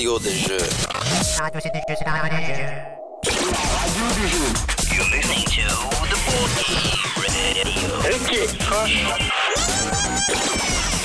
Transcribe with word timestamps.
radio 0.00 0.18
des 0.18 0.30
jeux. 0.34 0.56
Radio 1.38 1.60
c'est 1.62 1.72
des 1.72 1.80
jeux, 1.86 1.94
c'est 1.98 2.06
la 2.06 2.12
radio 2.12 2.38
des 2.38 2.54
jeux. 2.54 2.72
You're 4.96 5.08
listening 5.12 5.44
to 5.44 5.68
the 6.08 6.16
Board 6.24 6.50
Radio. 6.56 7.60
Ok, 8.08 8.30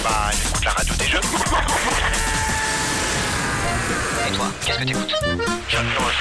Bah, 0.02 0.32
j'écoute 0.32 0.64
la 0.64 0.72
radio 0.72 0.94
des 0.96 1.08
jeux. 1.08 1.20
Et 4.28 4.32
toi, 4.32 4.48
qu'est-ce 4.66 4.80
que 4.80 4.84
t'écoutes? 4.86 5.16
J'adore 5.68 6.12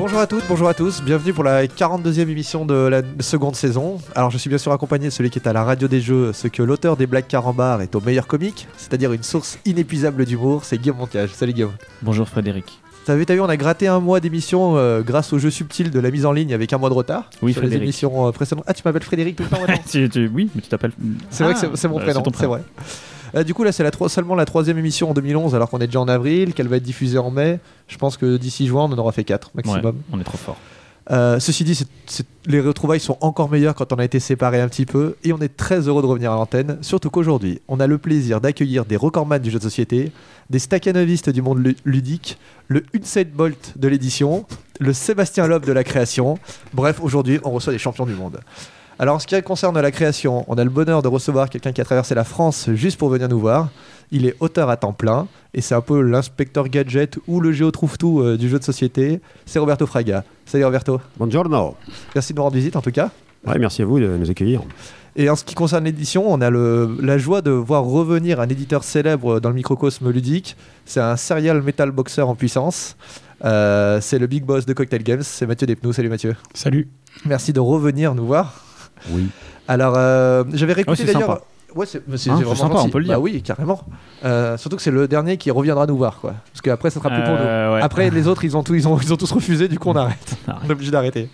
Bonjour 0.00 0.18
à 0.18 0.26
toutes, 0.26 0.44
bonjour 0.48 0.66
à 0.66 0.72
tous, 0.72 1.02
bienvenue 1.02 1.34
pour 1.34 1.44
la 1.44 1.66
42e 1.66 2.20
émission 2.28 2.64
de 2.64 2.74
la 2.74 3.02
seconde 3.20 3.54
saison. 3.54 3.98
Alors 4.14 4.30
je 4.30 4.38
suis 4.38 4.48
bien 4.48 4.56
sûr 4.56 4.72
accompagné 4.72 5.06
de 5.06 5.10
celui 5.10 5.28
qui 5.28 5.38
est 5.38 5.46
à 5.46 5.52
la 5.52 5.62
radio 5.62 5.88
des 5.88 6.00
jeux, 6.00 6.32
ce 6.32 6.48
que 6.48 6.62
l'auteur 6.62 6.96
des 6.96 7.06
blagues 7.06 7.26
carambar 7.26 7.82
est 7.82 7.94
au 7.94 8.00
meilleur 8.00 8.26
comique, 8.26 8.66
c'est-à-dire 8.78 9.12
une 9.12 9.22
source 9.22 9.58
inépuisable 9.66 10.24
d'humour, 10.24 10.64
c'est 10.64 10.78
Guillaume 10.78 10.96
Montiage. 10.96 11.30
Salut 11.34 11.52
Guillaume. 11.52 11.72
Bonjour 12.00 12.26
Frédéric. 12.26 12.80
T'as 13.04 13.14
vu, 13.14 13.26
t'as 13.26 13.34
vu, 13.34 13.40
on 13.42 13.48
a 13.48 13.56
gratté 13.58 13.88
un 13.88 14.00
mois 14.00 14.20
d'émission 14.20 14.76
euh, 14.78 15.02
grâce 15.02 15.32
au 15.34 15.38
jeu 15.38 15.50
subtil 15.50 15.90
de 15.90 16.00
la 16.00 16.10
mise 16.10 16.24
en 16.24 16.32
ligne 16.32 16.54
avec 16.54 16.72
un 16.72 16.78
mois 16.78 16.88
de 16.88 16.94
retard 16.94 17.28
Oui, 17.42 17.52
sur 17.52 17.60
les 17.60 17.66
Frédéric. 17.68 17.82
émissions 17.82 18.26
euh, 18.26 18.32
précédentes. 18.32 18.64
Ah, 18.66 18.72
tu 18.74 18.82
m'appelles 18.84 19.02
Frédéric 19.02 19.36
tout 19.36 19.42
le 19.42 19.48
temps 19.50 19.60
maintenant 19.60 19.82
Tu- 19.90 20.08
tu- 20.08 20.30
oui, 20.32 20.48
mais 20.54 20.62
tu 20.62 20.68
t'appelles. 20.68 20.92
C'est 21.30 21.44
vrai 21.44 21.54
Ah, 21.56 21.60
que 21.60 21.66
c'est- 21.66 21.76
c'est 21.80 21.88
mon 21.88 21.98
euh, 21.98 22.02
prénom, 22.04 22.22
c'est 22.38 22.46
vrai. 22.46 22.62
Euh, 23.34 23.44
du 23.44 23.54
coup, 23.54 23.64
là, 23.64 23.72
c'est 23.72 23.82
la 23.82 23.90
seulement 24.08 24.34
la 24.34 24.44
troisième 24.44 24.78
émission 24.78 25.10
en 25.10 25.14
2011, 25.14 25.54
alors 25.54 25.70
qu'on 25.70 25.78
est 25.80 25.86
déjà 25.86 26.00
en 26.00 26.08
avril, 26.08 26.54
qu'elle 26.54 26.68
va 26.68 26.76
être 26.76 26.82
diffusée 26.82 27.18
en 27.18 27.30
mai. 27.30 27.58
Je 27.88 27.96
pense 27.98 28.16
que 28.16 28.36
d'ici 28.36 28.66
juin, 28.66 28.84
on 28.84 28.92
en 28.92 28.98
aura 28.98 29.12
fait 29.12 29.24
4 29.24 29.50
Ouais, 29.54 29.62
maximum. 29.64 29.96
on 30.12 30.20
est 30.20 30.24
trop 30.24 30.38
fort. 30.38 30.56
Euh, 31.10 31.40
ceci 31.40 31.64
dit, 31.64 31.76
les 32.46 32.60
retrouvailles 32.60 33.00
sont 33.00 33.16
encore 33.20 33.50
meilleures 33.50 33.74
quand 33.74 33.92
on 33.92 33.96
a 33.96 34.04
été 34.04 34.20
séparés 34.20 34.60
un 34.60 34.68
petit 34.68 34.86
peu, 34.86 35.16
et 35.24 35.32
on 35.32 35.38
est 35.38 35.56
très 35.56 35.88
heureux 35.88 36.02
de 36.02 36.06
revenir 36.06 36.30
à 36.30 36.36
l'antenne, 36.36 36.78
surtout 36.82 37.10
qu'aujourd'hui, 37.10 37.60
on 37.66 37.80
a 37.80 37.88
le 37.88 37.98
plaisir 37.98 38.40
d'accueillir 38.40 38.84
des 38.84 38.96
recordman 38.96 39.40
du 39.42 39.50
jeu 39.50 39.58
de 39.58 39.62
société, 39.64 40.12
des 40.50 40.58
staccanovistes 40.60 41.30
du 41.30 41.42
monde 41.42 41.58
lu- 41.64 41.76
ludique, 41.84 42.38
le 42.68 42.84
Usain 42.92 43.24
Bolt 43.34 43.72
de 43.76 43.88
l'édition, 43.88 44.44
le 44.78 44.92
Sébastien 44.92 45.48
Loeb 45.48 45.64
de 45.64 45.72
la 45.72 45.82
création. 45.82 46.38
Bref, 46.74 47.00
aujourd'hui, 47.02 47.40
on 47.44 47.50
reçoit 47.50 47.72
des 47.72 47.78
champions 47.80 48.06
du 48.06 48.14
monde. 48.14 48.38
Alors, 49.02 49.16
en 49.16 49.18
ce 49.18 49.26
qui 49.26 49.40
concerne 49.40 49.80
la 49.80 49.90
création, 49.90 50.44
on 50.46 50.56
a 50.58 50.62
le 50.62 50.68
bonheur 50.68 51.00
de 51.00 51.08
recevoir 51.08 51.48
quelqu'un 51.48 51.72
qui 51.72 51.80
a 51.80 51.84
traversé 51.84 52.14
la 52.14 52.22
France 52.24 52.68
juste 52.74 52.98
pour 52.98 53.08
venir 53.08 53.28
nous 53.30 53.40
voir. 53.40 53.70
Il 54.10 54.26
est 54.26 54.36
auteur 54.40 54.68
à 54.68 54.76
temps 54.76 54.92
plein, 54.92 55.26
et 55.54 55.62
c'est 55.62 55.74
un 55.74 55.80
peu 55.80 56.02
l'inspecteur 56.02 56.68
gadget 56.68 57.16
ou 57.26 57.40
le 57.40 57.50
géo 57.50 57.70
trouve-tout 57.70 58.20
euh, 58.20 58.36
du 58.36 58.50
jeu 58.50 58.58
de 58.58 58.64
société. 58.64 59.22
C'est 59.46 59.58
Roberto 59.58 59.86
Fraga. 59.86 60.22
Salut 60.44 60.66
Roberto. 60.66 61.00
Buongiorno. 61.16 61.76
Merci 62.14 62.34
de 62.34 62.36
nous 62.36 62.42
rendre 62.42 62.54
visite 62.56 62.76
en 62.76 62.82
tout 62.82 62.90
cas. 62.90 63.10
Ouais, 63.46 63.58
merci 63.58 63.80
à 63.80 63.86
vous 63.86 63.98
de 64.00 64.06
nous 64.06 64.30
accueillir. 64.30 64.60
Et 65.16 65.30
en 65.30 65.34
ce 65.36 65.44
qui 65.44 65.54
concerne 65.54 65.84
l'édition, 65.84 66.30
on 66.30 66.38
a 66.42 66.50
le- 66.50 66.98
la 67.00 67.16
joie 67.16 67.40
de 67.40 67.50
voir 67.52 67.84
revenir 67.84 68.38
un 68.38 68.48
éditeur 68.50 68.84
célèbre 68.84 69.40
dans 69.40 69.48
le 69.48 69.54
microcosme 69.54 70.10
ludique. 70.10 70.56
C'est 70.84 71.00
un 71.00 71.16
serial 71.16 71.62
metal 71.62 71.90
boxer 71.90 72.20
en 72.28 72.34
puissance. 72.34 72.98
Euh, 73.46 73.98
c'est 74.02 74.18
le 74.18 74.26
big 74.26 74.44
boss 74.44 74.66
de 74.66 74.74
Cocktail 74.74 75.02
Games, 75.02 75.22
c'est 75.22 75.46
Mathieu 75.46 75.66
Despnous. 75.66 75.94
Salut 75.94 76.10
Mathieu. 76.10 76.36
Salut. 76.52 76.86
Merci 77.24 77.54
de 77.54 77.60
revenir 77.60 78.14
nous 78.14 78.26
voir. 78.26 78.62
Oui. 79.10 79.26
Alors, 79.68 79.94
euh, 79.96 80.44
j'avais 80.52 80.72
réécouté 80.74 81.02
Ouais, 81.02 81.06
c'est 81.08 81.12
d'ailleurs. 81.14 81.40
Ouais, 81.76 81.86
c'est 81.86 81.98
Hein, 81.98 82.16
c'est 82.16 82.30
vraiment 82.30 82.54
sympa, 82.56 82.74
gentil. 82.74 82.86
on 82.88 82.90
peut 82.90 82.98
le 82.98 83.06
Bah 83.06 83.14
dire. 83.14 83.22
oui, 83.22 83.42
carrément. 83.42 83.80
Euh, 84.24 84.56
surtout 84.56 84.74
que 84.76 84.82
c'est 84.82 84.90
le 84.90 85.06
dernier 85.06 85.36
qui 85.36 85.52
reviendra 85.52 85.86
nous 85.86 85.96
voir, 85.96 86.18
quoi. 86.20 86.34
Parce 86.52 86.60
qu'après, 86.62 86.90
ça 86.90 86.98
sera 86.98 87.10
plus 87.10 87.20
pour 87.22 87.30
nous. 87.34 87.38
Euh, 87.38 87.74
ouais. 87.76 87.80
Après, 87.80 88.10
les 88.10 88.26
autres, 88.26 88.44
ils 88.44 88.56
ont, 88.56 88.64
tout, 88.64 88.74
ils, 88.74 88.88
ont, 88.88 88.98
ils 89.00 89.12
ont 89.12 89.16
tous 89.16 89.30
refusé, 89.30 89.68
du 89.68 89.78
coup, 89.78 89.88
on 89.90 89.94
arrête. 89.94 90.34
Arrête. 90.48 90.62
on 90.64 90.68
est 90.68 90.72
obligé 90.72 90.90
d'arrêter. 90.90 91.28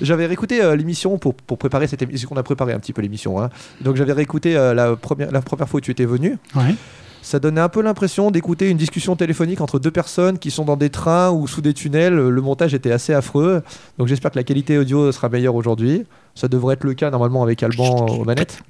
J'avais 0.00 0.24
réécouté 0.24 0.62
euh, 0.62 0.76
l'émission 0.76 1.18
pour, 1.18 1.34
pour 1.34 1.58
préparer 1.58 1.86
cette 1.88 2.00
émission. 2.00 2.26
qu'on 2.28 2.36
a 2.38 2.42
préparé 2.42 2.72
un 2.72 2.78
petit 2.78 2.94
peu 2.94 3.02
l'émission. 3.02 3.38
hein. 3.42 3.50
Donc, 3.82 3.96
j'avais 3.96 4.14
réécouté 4.14 4.56
euh, 4.56 4.72
la, 4.72 4.96
première, 4.96 5.30
la 5.30 5.42
première 5.42 5.68
fois 5.68 5.76
où 5.78 5.80
tu 5.82 5.90
étais 5.90 6.06
venu. 6.06 6.38
Ouais. 6.54 6.74
Ça 7.20 7.38
donnait 7.38 7.60
un 7.60 7.68
peu 7.68 7.82
l'impression 7.82 8.30
d'écouter 8.30 8.70
une 8.70 8.76
discussion 8.78 9.14
téléphonique 9.16 9.60
entre 9.60 9.78
deux 9.78 9.90
personnes 9.90 10.38
qui 10.38 10.50
sont 10.50 10.64
dans 10.64 10.76
des 10.76 10.88
trains 10.90 11.30
ou 11.32 11.46
sous 11.46 11.60
des 11.60 11.74
tunnels. 11.74 12.14
Le 12.14 12.40
montage 12.40 12.72
était 12.72 12.92
assez 12.92 13.12
affreux. 13.12 13.62
Donc, 13.98 14.08
j'espère 14.08 14.30
que 14.30 14.38
la 14.38 14.44
qualité 14.44 14.78
audio 14.78 15.12
sera 15.12 15.28
meilleure 15.28 15.54
aujourd'hui. 15.56 16.06
Ça 16.36 16.46
devrait 16.46 16.74
être 16.74 16.84
le 16.84 16.94
cas 16.94 17.10
normalement 17.10 17.42
avec 17.42 17.62
Alban 17.64 18.06
aux 18.06 18.24
manettes. 18.24 18.62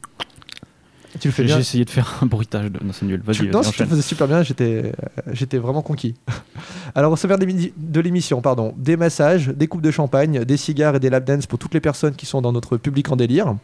Tu 1.19 1.29
le 1.29 1.33
fais 1.33 1.45
J'ai 1.45 1.47
bien. 1.49 1.59
essayé 1.61 1.85
de 1.87 1.91
faire 1.91 2.19
un 2.21 2.27
bruitage 2.27 2.71
de. 2.71 2.79
Non, 2.85 2.93
c'est 2.93 3.07
nul. 3.07 3.21
Tu- 3.21 3.27
Vas-y, 3.27 3.49
non, 3.51 3.63
tu 3.63 3.83
le 3.83 3.89
faisais 3.89 4.03
super 4.03 4.29
bien, 4.29 4.43
j'étais 4.43 4.93
j'étais 5.33 5.57
vraiment 5.57 5.81
conquis. 5.81 6.15
Alors, 6.95 7.11
au 7.13 7.17
sommaire 7.17 7.39
de 7.39 8.01
l'émission, 8.01 8.43
pardon, 8.43 8.75
des 8.77 8.99
massages, 8.99 9.49
des 9.49 9.67
coupes 9.67 9.81
de 9.81 9.91
champagne, 9.91 10.45
des 10.45 10.57
cigares 10.59 10.95
et 10.97 11.01
des 11.01 11.09
lap 11.09 11.25
dance 11.25 11.47
pour 11.47 11.59
toutes 11.59 11.73
les 11.73 11.81
personnes 11.81 12.15
qui 12.15 12.27
sont 12.27 12.43
dans 12.43 12.53
notre 12.53 12.77
public 12.77 13.11
en 13.11 13.17
délire. 13.17 13.57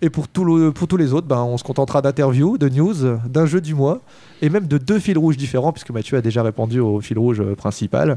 Et 0.00 0.08
pour, 0.08 0.28
tout 0.28 0.44
le- 0.44 0.72
pour 0.72 0.88
tous 0.88 0.96
les 0.96 1.12
autres, 1.12 1.26
ben, 1.26 1.42
on 1.42 1.58
se 1.58 1.64
contentera 1.64 2.00
d'interviews, 2.00 2.56
de 2.56 2.70
news, 2.70 2.94
d'un 3.28 3.44
jeu 3.44 3.60
du 3.60 3.74
mois, 3.74 4.00
et 4.40 4.48
même 4.48 4.66
de 4.66 4.78
deux 4.78 4.98
fils 4.98 5.16
rouges 5.18 5.36
différents, 5.36 5.72
puisque 5.72 5.90
Mathieu 5.90 6.16
a 6.16 6.22
déjà 6.22 6.42
répondu 6.42 6.80
au 6.80 7.00
fil 7.02 7.18
rouge 7.18 7.40
euh, 7.40 7.54
principal. 7.54 8.16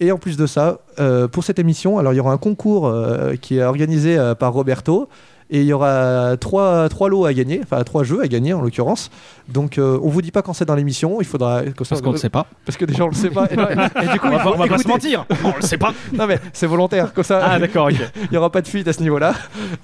Et 0.00 0.10
en 0.12 0.18
plus 0.18 0.36
de 0.36 0.46
ça, 0.46 0.78
euh, 1.00 1.28
pour 1.28 1.44
cette 1.44 1.58
émission, 1.58 1.98
alors 1.98 2.12
il 2.12 2.16
y 2.16 2.20
aura 2.20 2.32
un 2.32 2.38
concours 2.38 2.86
euh, 2.86 3.34
qui 3.40 3.58
est 3.58 3.62
organisé 3.64 4.18
euh, 4.18 4.34
par 4.34 4.52
Roberto. 4.52 5.08
Et 5.54 5.60
il 5.60 5.66
y 5.66 5.74
aura 5.74 6.38
trois, 6.40 6.88
trois 6.88 7.10
lots 7.10 7.26
à 7.26 7.34
gagner, 7.34 7.60
enfin 7.62 7.82
trois 7.84 8.04
jeux 8.04 8.22
à 8.22 8.26
gagner 8.26 8.54
en 8.54 8.62
l'occurrence. 8.62 9.10
Donc 9.48 9.76
euh, 9.76 9.98
on 10.02 10.08
vous 10.08 10.22
dit 10.22 10.30
pas 10.30 10.40
quand 10.40 10.54
c'est 10.54 10.64
dans 10.64 10.74
l'émission, 10.74 11.20
il 11.20 11.26
faudra. 11.26 11.60
comme 11.76 11.84
ça, 11.84 11.90
Parce 11.90 12.00
qu'on 12.00 12.12
ne 12.12 12.16
sait 12.16 12.30
pas. 12.30 12.46
parce 12.64 12.78
que 12.78 12.86
déjà 12.86 13.04
on 13.04 13.08
le 13.08 13.14
sait 13.14 13.28
pas. 13.28 13.48
Et, 13.50 13.56
non, 13.56 13.68
et- 13.68 14.04
et 14.04 14.08
du 14.14 14.18
coup, 14.18 14.28
On 14.28 14.36
va, 14.38 14.46
on 14.50 14.56
va 14.56 14.66
pas 14.66 14.78
se 14.78 14.88
mentir. 14.88 15.26
On 15.44 15.52
le 15.54 15.60
sait 15.60 15.76
pas. 15.76 15.92
Non 16.14 16.26
mais 16.26 16.38
c'est 16.54 16.66
volontaire, 16.66 17.12
comme 17.12 17.22
ça. 17.24 17.40
Ah, 17.44 17.58
d'accord. 17.58 17.90
Il 17.90 17.98
n'y 18.30 18.38
aura 18.38 18.48
pas 18.50 18.62
de 18.62 18.66
fuite 18.68 18.88
à 18.88 18.94
ce 18.94 19.02
niveau-là. 19.02 19.34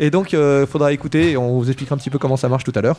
Et 0.01 0.11
donc, 0.11 0.33
il 0.33 0.65
faudra 0.67 0.91
écouter 0.93 1.33
et 1.33 1.37
on 1.37 1.59
vous 1.59 1.67
expliquera 1.69 1.97
un 1.97 1.99
petit 1.99 2.09
peu 2.09 2.19
comment 2.19 2.39
ça 2.39 2.49
marche 2.49 2.65
tout 2.65 2.73
à 2.75 2.81
l'heure. 2.81 2.97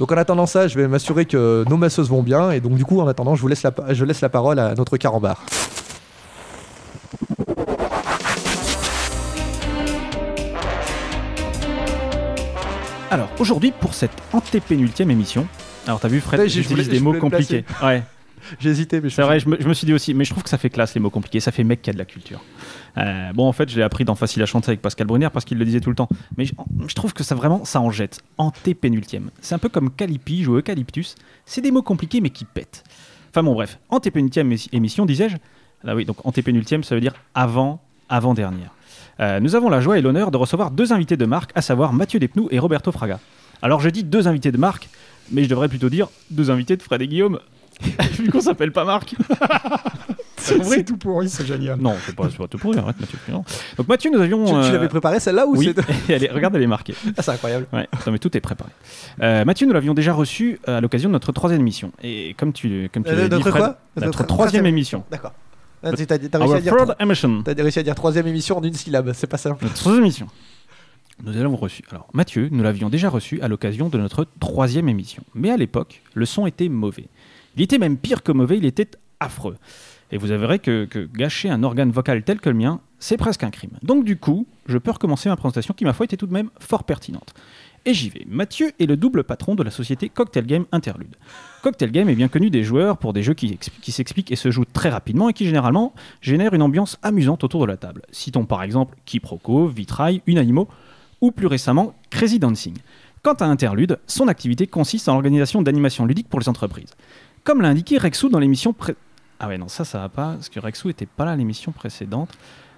Donc, 0.00 0.10
en 0.10 0.16
attendant 0.16 0.46
ça, 0.46 0.66
je 0.66 0.76
vais 0.76 0.88
m'assurer 0.88 1.24
que 1.26 1.64
nos 1.68 1.76
masseuses 1.76 2.08
vont 2.08 2.22
bien. 2.24 2.50
Et 2.50 2.58
donc, 2.58 2.74
du 2.74 2.84
coup, 2.84 2.98
en 3.00 3.06
attendant, 3.06 3.36
je 3.36 3.42
vous 3.42 3.48
laisse 3.48 3.62
la, 3.62 3.70
je 3.90 4.04
laisse 4.04 4.22
la 4.22 4.28
parole 4.28 4.58
à 4.58 4.74
notre 4.74 4.96
carambar. 4.96 5.40
Alors, 13.10 13.28
aujourd'hui, 13.38 13.72
pour 13.72 13.94
cette 13.94 14.12
antépénultième 14.32 15.10
émission. 15.10 15.46
Alors, 15.86 16.00
t'as 16.00 16.08
vu, 16.08 16.20
Fred, 16.20 16.40
Ouais, 16.40 16.48
j'utilise 16.48 16.88
des 16.88 17.00
mots 17.00 17.14
compliqués. 17.14 17.64
Ouais, 17.82 18.02
J'ai 18.60 18.70
hésité, 18.70 19.00
mais 19.02 19.10
je 19.10 19.14
c'est 19.14 19.22
vrai, 19.22 19.38
je 19.38 19.48
me, 19.48 19.56
je 19.60 19.68
me 19.68 19.74
suis 19.74 19.84
dit 19.84 19.92
aussi. 19.92 20.14
Mais 20.14 20.24
je 20.24 20.30
trouve 20.30 20.42
que 20.42 20.48
ça 20.48 20.56
fait 20.58 20.70
classe, 20.70 20.94
les 20.94 21.00
mots 21.00 21.10
compliqués. 21.10 21.40
Ça 21.40 21.52
fait 21.52 21.62
mec 21.64 21.82
qui 21.82 21.90
a 21.90 21.92
de 21.92 21.98
la 21.98 22.04
culture. 22.06 22.40
Euh, 22.96 23.32
bon, 23.34 23.46
en 23.46 23.52
fait, 23.52 23.68
je 23.68 23.76
l'ai 23.76 23.82
appris 23.82 24.04
dans 24.04 24.14
Facile 24.14 24.42
à 24.42 24.46
chanter 24.46 24.68
avec 24.70 24.80
Pascal 24.80 25.06
Brunner 25.06 25.28
parce 25.32 25.44
qu'il 25.44 25.58
le 25.58 25.64
disait 25.64 25.80
tout 25.80 25.90
le 25.90 25.96
temps. 25.96 26.08
Mais 26.38 26.44
je, 26.46 26.52
je 26.86 26.94
trouve 26.94 27.12
que 27.12 27.22
ça 27.22 27.34
vraiment, 27.34 27.64
ça 27.64 27.80
en 27.80 27.90
jette. 27.90 28.20
Antépénultième. 28.38 29.30
C'est 29.42 29.54
un 29.54 29.58
peu 29.58 29.68
comme 29.68 29.90
calipige 29.90 30.48
ou 30.48 30.54
eucalyptus. 30.56 31.16
C'est 31.44 31.60
des 31.60 31.70
mots 31.70 31.82
compliqués, 31.82 32.20
mais 32.22 32.30
qui 32.30 32.44
pètent. 32.46 32.82
Enfin 33.30 33.42
bon, 33.42 33.52
bref. 33.52 33.78
Antépénultième 33.90 34.50
émi- 34.52 34.68
émission, 34.72 35.04
disais-je. 35.04 35.36
Ah 35.86 35.94
oui, 35.94 36.04
donc 36.04 36.16
antépénultième, 36.24 36.82
ça 36.82 36.94
veut 36.94 37.00
dire 37.00 37.14
avant, 37.34 37.82
avant-dernière. 38.08 38.70
Euh, 39.20 39.40
nous 39.40 39.54
avons 39.54 39.68
la 39.68 39.80
joie 39.80 39.98
et 39.98 40.02
l'honneur 40.02 40.30
de 40.30 40.36
recevoir 40.36 40.70
deux 40.70 40.92
invités 40.92 41.16
de 41.16 41.26
marque, 41.26 41.50
à 41.54 41.62
savoir 41.62 41.92
Mathieu 41.92 42.18
Despnous 42.18 42.48
et 42.50 42.58
Roberto 42.58 42.90
Fraga. 42.92 43.18
Alors, 43.62 43.80
je 43.80 43.90
dis 43.90 44.02
deux 44.04 44.26
invités 44.28 44.50
de 44.52 44.56
marque, 44.58 44.88
mais 45.30 45.44
je 45.44 45.48
devrais 45.48 45.68
plutôt 45.68 45.90
dire 45.90 46.08
deux 46.30 46.50
invités 46.50 46.76
de 46.76 46.82
Fred 46.82 47.02
et 47.02 47.08
Guillaume, 47.08 47.38
vu 48.18 48.30
qu'on 48.30 48.40
s'appelle 48.40 48.72
pas 48.72 48.84
Marc. 48.84 49.14
C'est 50.36 50.56
vrai, 50.56 50.82
tout 50.84 50.96
pourri, 50.96 51.28
c'est 51.28 51.44
génial. 51.46 51.78
Non, 51.78 51.94
c'est 52.06 52.16
pas, 52.16 52.26
pas 52.26 52.48
tout 52.48 52.56
pour 52.56 52.74
arrête 52.76 52.98
Mathieu. 52.98 53.18
non. 53.30 53.44
Donc 53.76 53.88
Mathieu, 53.88 54.10
nous 54.10 54.20
avions... 54.22 54.42
Tu, 54.46 54.50
tu 54.52 54.56
euh, 54.56 54.72
l'avais 54.72 54.88
préparé 54.88 55.20
celle-là 55.20 55.46
ou 55.46 55.54
Oui, 55.54 55.70
c'est. 55.76 56.08
elle 56.14 56.24
est- 56.24 56.30
regarde, 56.30 56.56
elle 56.56 56.62
est 56.62 56.66
marquée. 56.66 56.94
Ah, 57.18 57.20
c'est 57.22 57.32
incroyable. 57.32 57.66
Ouais, 57.74 57.86
non, 58.06 58.12
mais 58.12 58.18
tout 58.18 58.34
est 58.34 58.40
préparé. 58.40 58.70
Euh, 59.20 59.44
Mathieu, 59.44 59.66
nous 59.66 59.74
l'avions 59.74 59.92
déjà 59.92 60.14
reçu 60.14 60.58
à 60.66 60.80
l'occasion 60.80 61.10
de 61.10 61.12
notre 61.12 61.30
troisième 61.32 61.60
émission. 61.60 61.92
Et 62.02 62.34
comme 62.38 62.54
tu, 62.54 62.88
comme 62.92 63.04
tu 63.04 63.10
Euh, 63.10 63.28
l'as 63.28 63.36
dit, 63.36 63.42
Fred, 63.42 63.52
quoi 63.54 63.76
notre 64.00 64.24
troisième- 64.26 64.64
émission. 64.64 65.04
D'accord. 65.10 65.34
T'as 65.82 65.90
réussi, 65.90 66.06
réussi 67.62 67.78
à 67.78 67.82
dire 67.82 67.94
troisième 67.94 68.26
émission 68.26 68.58
en 68.58 68.62
une 68.62 68.74
syllabe, 68.74 69.12
c'est 69.14 69.26
pas 69.26 69.38
ça. 69.38 69.50
Notre 69.50 69.74
troisième 69.74 70.04
émission. 70.04 70.26
Nous 71.22 71.32
l'avons 71.32 71.56
reçu. 71.56 71.82
Alors, 71.90 72.08
Mathieu, 72.14 72.48
nous 72.50 72.62
l'avions 72.62 72.88
déjà 72.88 73.08
reçu 73.10 73.40
à 73.42 73.48
l'occasion 73.48 73.88
de 73.88 73.98
notre 73.98 74.26
troisième 74.40 74.88
émission. 74.88 75.22
Mais 75.34 75.50
à 75.50 75.56
l'époque, 75.56 76.02
le 76.14 76.24
son 76.24 76.46
était 76.46 76.68
mauvais. 76.68 77.08
Il 77.56 77.62
était 77.62 77.78
même 77.78 77.98
pire 77.98 78.22
que 78.22 78.32
mauvais, 78.32 78.58
il 78.58 78.64
était 78.64 78.90
affreux. 79.20 79.56
Et 80.12 80.18
vous 80.18 80.26
verrez 80.26 80.58
que, 80.58 80.86
que 80.86 81.08
gâcher 81.12 81.50
un 81.50 81.62
organe 81.62 81.90
vocal 81.90 82.22
tel 82.22 82.40
que 82.40 82.48
le 82.48 82.56
mien, 82.56 82.80
c'est 82.98 83.16
presque 83.16 83.44
un 83.44 83.50
crime. 83.50 83.72
Donc, 83.82 84.04
du 84.04 84.16
coup, 84.16 84.46
je 84.66 84.78
peux 84.78 84.90
recommencer 84.90 85.28
ma 85.28 85.36
présentation 85.36 85.74
qui, 85.74 85.84
ma 85.84 85.92
foi, 85.92 86.04
était 86.04 86.16
tout 86.16 86.26
de 86.26 86.32
même 86.32 86.50
fort 86.58 86.84
pertinente. 86.84 87.34
Et 87.86 87.94
j'y 87.94 88.10
vais. 88.10 88.26
Mathieu 88.28 88.72
est 88.78 88.86
le 88.86 88.96
double 88.96 89.24
patron 89.24 89.54
de 89.54 89.62
la 89.62 89.70
société 89.70 90.10
Cocktail 90.10 90.44
Game 90.46 90.66
Interlude. 90.70 91.16
Cocktail 91.62 91.90
Game 91.90 92.08
est 92.10 92.14
bien 92.14 92.28
connu 92.28 92.50
des 92.50 92.62
joueurs 92.62 92.98
pour 92.98 93.12
des 93.12 93.22
jeux 93.22 93.32
qui, 93.34 93.48
exp- 93.54 93.80
qui 93.80 93.90
s'expliquent 93.90 94.30
et 94.30 94.36
se 94.36 94.50
jouent 94.50 94.66
très 94.66 94.90
rapidement 94.90 95.30
et 95.30 95.32
qui 95.32 95.46
généralement 95.46 95.94
génèrent 96.20 96.52
une 96.52 96.62
ambiance 96.62 96.98
amusante 97.02 97.42
autour 97.42 97.62
de 97.62 97.66
la 97.66 97.78
table. 97.78 98.02
Citons 98.12 98.44
par 98.44 98.62
exemple 98.62 98.96
Quiproquo, 99.06 99.66
Vitrail, 99.66 100.20
Unanimo 100.26 100.68
ou 101.22 101.32
plus 101.32 101.46
récemment 101.46 101.94
Crazy 102.10 102.38
Dancing. 102.38 102.76
Quant 103.22 103.34
à 103.34 103.46
Interlude, 103.46 103.98
son 104.06 104.28
activité 104.28 104.66
consiste 104.66 105.08
en 105.08 105.14
l'organisation 105.14 105.62
d'animations 105.62 106.06
ludiques 106.06 106.28
pour 106.28 106.40
les 106.40 106.48
entreprises. 106.48 106.94
Comme 107.44 107.62
l'a 107.62 107.68
indiqué 107.68 107.98
Rexou 107.98 108.28
dans 108.28 108.38
l'émission 108.38 108.72
pré... 108.72 108.94
Ah 109.38 109.48
ouais, 109.48 109.56
non, 109.56 109.68
ça, 109.68 109.86
ça 109.86 109.98
va 109.98 110.10
pas, 110.10 110.32
parce 110.34 110.50
que 110.50 110.60
Rexou 110.60 110.90
était 110.90 111.06
pas 111.06 111.24
là 111.24 111.34
l'émission 111.34 111.72
précédente. 111.72 112.30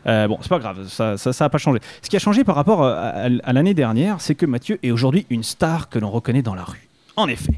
Euh, 0.07 0.27
bon, 0.29 0.39
c'est 0.43 0.49
pas 0.49 0.59
grave, 0.59 0.89
ça 0.89 1.17
ça 1.17 1.33
ça 1.33 1.49
pas 1.49 1.59
changé. 1.59 1.79
Ce 2.03 2.11
qui 2.11 2.17
a 2.17 2.19
changé 2.19 2.43
par 2.45 2.57
rapport 2.57 2.85
à, 2.85 3.09
à- 3.09 3.53
l'année 3.53 3.75
dernière, 3.75 4.21
c'est 4.21 4.35
que 4.35 4.47
Mathieu 4.47 4.79
est 4.83 4.91
aujourd'hui 4.91 5.27
une 5.31 5.43
star 5.43 5.89
que 5.89 5.99
l'on 5.99 6.11
reconnaît 6.11 6.43
dans 6.43 6.55
la 6.55 6.65
rue. 6.65 6.89
En 7.17 7.29
effet, 7.29 7.53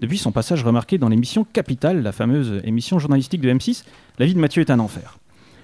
depuis 0.00 0.18
son 0.18 0.30
passage 0.32 0.62
remarqué 0.64 0.98
dans 0.98 1.08
l'émission 1.08 1.44
Capital, 1.44 2.02
la 2.02 2.12
fameuse 2.12 2.60
émission 2.64 2.98
journalistique 2.98 3.40
de 3.40 3.52
M6, 3.52 3.84
la 4.18 4.26
vie 4.26 4.34
de 4.34 4.38
Mathieu 4.40 4.60
est 4.60 4.70
un 4.70 4.78
enfer. 4.78 5.18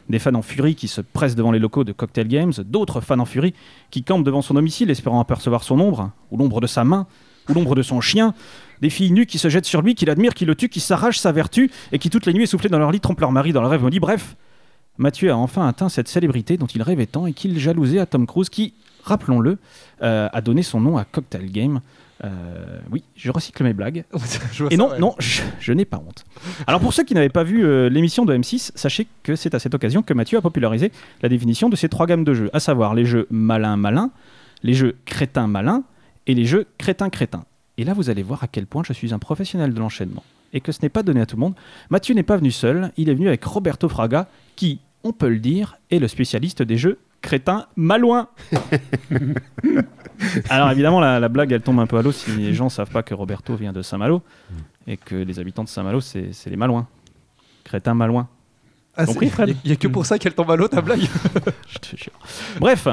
Des 0.08 0.18
fans 0.18 0.34
en 0.34 0.42
furie 0.42 0.74
qui 0.74 0.88
se 0.88 1.00
pressent 1.02 1.34
devant 1.36 1.52
les 1.52 1.58
locaux 1.58 1.84
de 1.84 1.92
Cocktail 1.92 2.28
Games, 2.28 2.52
d'autres 2.64 3.00
fans 3.02 3.18
en 3.18 3.26
furie 3.26 3.52
qui 3.90 4.02
campent 4.02 4.24
devant 4.24 4.40
son 4.42 4.54
domicile 4.54 4.90
espérant 4.90 5.20
apercevoir 5.20 5.62
son 5.62 5.78
ombre, 5.80 6.10
ou 6.30 6.38
l'ombre 6.38 6.60
de 6.62 6.66
sa 6.66 6.82
main, 6.82 7.06
ou 7.48 7.52
l'ombre 7.54 7.74
de 7.74 7.82
son 7.82 8.00
chien, 8.00 8.32
des 8.80 8.90
filles 8.90 9.12
nues 9.12 9.26
qui 9.26 9.38
se 9.38 9.48
jettent 9.50 9.66
sur 9.66 9.82
lui, 9.82 9.94
qui 9.94 10.06
l'admirent, 10.06 10.32
qui 10.34 10.46
le 10.46 10.54
tuent, 10.54 10.68
qui 10.70 10.80
s'arrachent 10.80 11.18
sa 11.18 11.30
vertu, 11.30 11.70
et 11.92 11.98
qui 11.98 12.08
toutes 12.08 12.24
les 12.24 12.32
nuits 12.32 12.44
essoufflées 12.44 12.70
dans 12.70 12.78
leur 12.78 12.90
lit 12.90 13.00
trompent 13.00 13.20
leur 13.20 13.32
mari 13.32 13.52
dans 13.52 13.60
le 13.60 13.68
rêve 13.68 13.82
maudit. 13.82 14.00
Bref, 14.00 14.34
Mathieu 14.98 15.30
a 15.30 15.36
enfin 15.36 15.66
atteint 15.66 15.88
cette 15.88 16.08
célébrité 16.08 16.56
dont 16.56 16.66
il 16.66 16.82
rêvait 16.82 17.06
tant 17.06 17.26
et 17.26 17.32
qu'il 17.32 17.58
jalousait 17.58 18.00
à 18.00 18.06
Tom 18.06 18.26
Cruise, 18.26 18.48
qui, 18.48 18.74
rappelons-le, 19.04 19.58
euh, 20.02 20.28
a 20.32 20.40
donné 20.40 20.62
son 20.62 20.80
nom 20.80 20.96
à 20.98 21.04
Cocktail 21.04 21.50
Game. 21.50 21.80
Euh, 22.24 22.80
oui, 22.90 23.04
je 23.14 23.30
recycle 23.30 23.62
mes 23.62 23.72
blagues. 23.72 24.04
Et 24.70 24.76
non, 24.76 24.90
non, 24.98 25.14
je, 25.18 25.42
je 25.60 25.72
n'ai 25.72 25.84
pas 25.84 25.98
honte. 25.98 26.24
Alors 26.66 26.80
pour 26.80 26.92
ceux 26.92 27.04
qui 27.04 27.14
n'avaient 27.14 27.28
pas 27.28 27.44
vu 27.44 27.64
euh, 27.64 27.88
l'émission 27.88 28.24
de 28.24 28.36
M6, 28.36 28.72
sachez 28.74 29.06
que 29.22 29.36
c'est 29.36 29.54
à 29.54 29.60
cette 29.60 29.74
occasion 29.74 30.02
que 30.02 30.14
Mathieu 30.14 30.36
a 30.36 30.42
popularisé 30.42 30.90
la 31.22 31.28
définition 31.28 31.68
de 31.68 31.76
ces 31.76 31.88
trois 31.88 32.06
gammes 32.06 32.24
de 32.24 32.34
jeux, 32.34 32.50
à 32.52 32.58
savoir 32.58 32.94
les 32.94 33.04
jeux 33.04 33.28
malin-malin, 33.30 34.10
les 34.64 34.74
jeux 34.74 34.96
crétin-malin 35.04 35.84
et 36.26 36.34
les 36.34 36.44
jeux 36.44 36.66
crétin-crétin. 36.78 37.44
Et 37.76 37.84
là, 37.84 37.94
vous 37.94 38.10
allez 38.10 38.24
voir 38.24 38.42
à 38.42 38.48
quel 38.48 38.66
point 38.66 38.82
je 38.84 38.92
suis 38.92 39.14
un 39.14 39.20
professionnel 39.20 39.72
de 39.72 39.78
l'enchaînement 39.78 40.24
et 40.52 40.60
que 40.60 40.72
ce 40.72 40.80
n'est 40.82 40.88
pas 40.88 41.02
donné 41.02 41.20
à 41.20 41.26
tout 41.26 41.36
le 41.36 41.40
monde. 41.40 41.54
Mathieu 41.90 42.14
n'est 42.14 42.22
pas 42.22 42.36
venu 42.36 42.50
seul, 42.50 42.90
il 42.96 43.08
est 43.08 43.14
venu 43.14 43.28
avec 43.28 43.44
Roberto 43.44 43.88
Fraga, 43.88 44.28
qui, 44.56 44.80
on 45.04 45.12
peut 45.12 45.28
le 45.28 45.38
dire, 45.38 45.76
est 45.90 45.98
le 45.98 46.08
spécialiste 46.08 46.62
des 46.62 46.76
jeux 46.76 46.98
crétin-malouin. 47.22 48.28
Alors 50.48 50.70
évidemment, 50.70 51.00
la, 51.00 51.20
la 51.20 51.28
blague, 51.28 51.52
elle 51.52 51.62
tombe 51.62 51.80
un 51.80 51.86
peu 51.86 51.98
à 51.98 52.02
l'eau 52.02 52.12
si 52.12 52.30
les 52.32 52.54
gens 52.54 52.68
savent 52.68 52.90
pas 52.90 53.02
que 53.02 53.14
Roberto 53.14 53.54
vient 53.56 53.72
de 53.72 53.82
Saint-Malo 53.82 54.22
et 54.86 54.96
que 54.96 55.14
les 55.14 55.38
habitants 55.38 55.64
de 55.64 55.68
Saint-Malo, 55.68 56.00
c'est 56.00 56.30
les 56.46 56.56
Malouins. 56.56 56.86
Crétin 57.64 57.94
Malouin. 57.94 58.28
Ah, 58.96 59.06
Compris, 59.06 59.30
Fred? 59.30 59.56
Il 59.64 59.68
n'y 59.68 59.72
a, 59.72 59.76
que 59.76 59.86
pour 59.86 60.06
ça 60.06 60.18
qu'elle 60.18 60.34
tombe 60.34 60.50
à 60.50 60.56
l'eau, 60.56 60.66
ta 60.66 60.80
blague? 60.80 61.00
Je 61.68 61.78
te 61.78 61.96
jure. 61.96 62.12
Bref, 62.58 62.88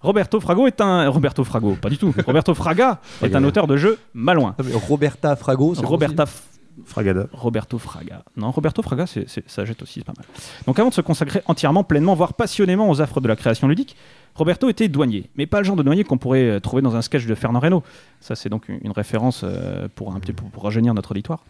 Roberto 0.00 0.40
Frago 0.40 0.66
est 0.66 0.80
un. 0.80 1.08
Roberto 1.08 1.44
Frago, 1.44 1.76
pas 1.80 1.88
du 1.88 1.98
tout. 1.98 2.12
Roberto 2.26 2.54
Fraga 2.54 3.00
est 3.22 3.34
un 3.34 3.44
auteur 3.44 3.66
de 3.66 3.76
jeux 3.76 3.98
malouin. 4.14 4.54
Mais 4.64 4.72
Roberta 4.74 5.36
Frago. 5.36 5.74
c'est 5.74 5.84
Roberta 5.84 6.24
possible? 6.24 6.55
Fragada. 6.84 7.26
Roberto 7.32 7.78
Fraga. 7.78 8.22
Non, 8.36 8.50
Roberto 8.50 8.82
Fraga, 8.82 9.06
c'est, 9.06 9.26
ça 9.46 9.64
jette 9.64 9.82
aussi, 9.82 10.00
c'est 10.00 10.04
pas 10.04 10.12
mal. 10.16 10.26
Donc 10.66 10.78
avant 10.78 10.90
de 10.90 10.94
se 10.94 11.00
consacrer 11.00 11.42
entièrement, 11.46 11.84
pleinement, 11.84 12.14
voire 12.14 12.34
passionnément 12.34 12.90
aux 12.90 13.00
affres 13.00 13.20
de 13.20 13.28
la 13.28 13.36
création 13.36 13.66
ludique, 13.68 13.96
Roberto 14.34 14.68
était 14.68 14.88
douanier. 14.88 15.30
Mais 15.36 15.46
pas 15.46 15.58
le 15.58 15.64
genre 15.64 15.76
de 15.76 15.82
douanier 15.82 16.04
qu'on 16.04 16.18
pourrait 16.18 16.48
euh, 16.48 16.60
trouver 16.60 16.82
dans 16.82 16.94
un 16.94 17.02
sketch 17.02 17.24
de 17.26 17.34
Fernand 17.34 17.60
Reynaud. 17.60 17.82
Ça, 18.20 18.34
c'est 18.34 18.48
donc 18.48 18.68
une, 18.68 18.92
référence 18.92 19.42
euh, 19.44 19.88
pour 19.94 20.14
un 20.14 20.20
petit 20.20 20.32
pour 20.32 20.62
rajeunir 20.62 20.92
notre 20.92 21.12
auditoire. 21.12 21.42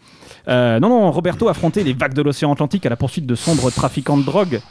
Euh, 0.47 0.79
non, 0.79 0.89
non, 0.89 1.11
Roberto 1.11 1.49
affrontait 1.49 1.83
les 1.83 1.93
vagues 1.93 2.13
de 2.13 2.21
l'océan 2.21 2.53
Atlantique 2.53 2.85
à 2.85 2.89
la 2.89 2.95
poursuite 2.95 3.25
de 3.25 3.35
sombres 3.35 3.69
trafiquants 3.71 4.17
de 4.17 4.23
drogue, 4.23 4.61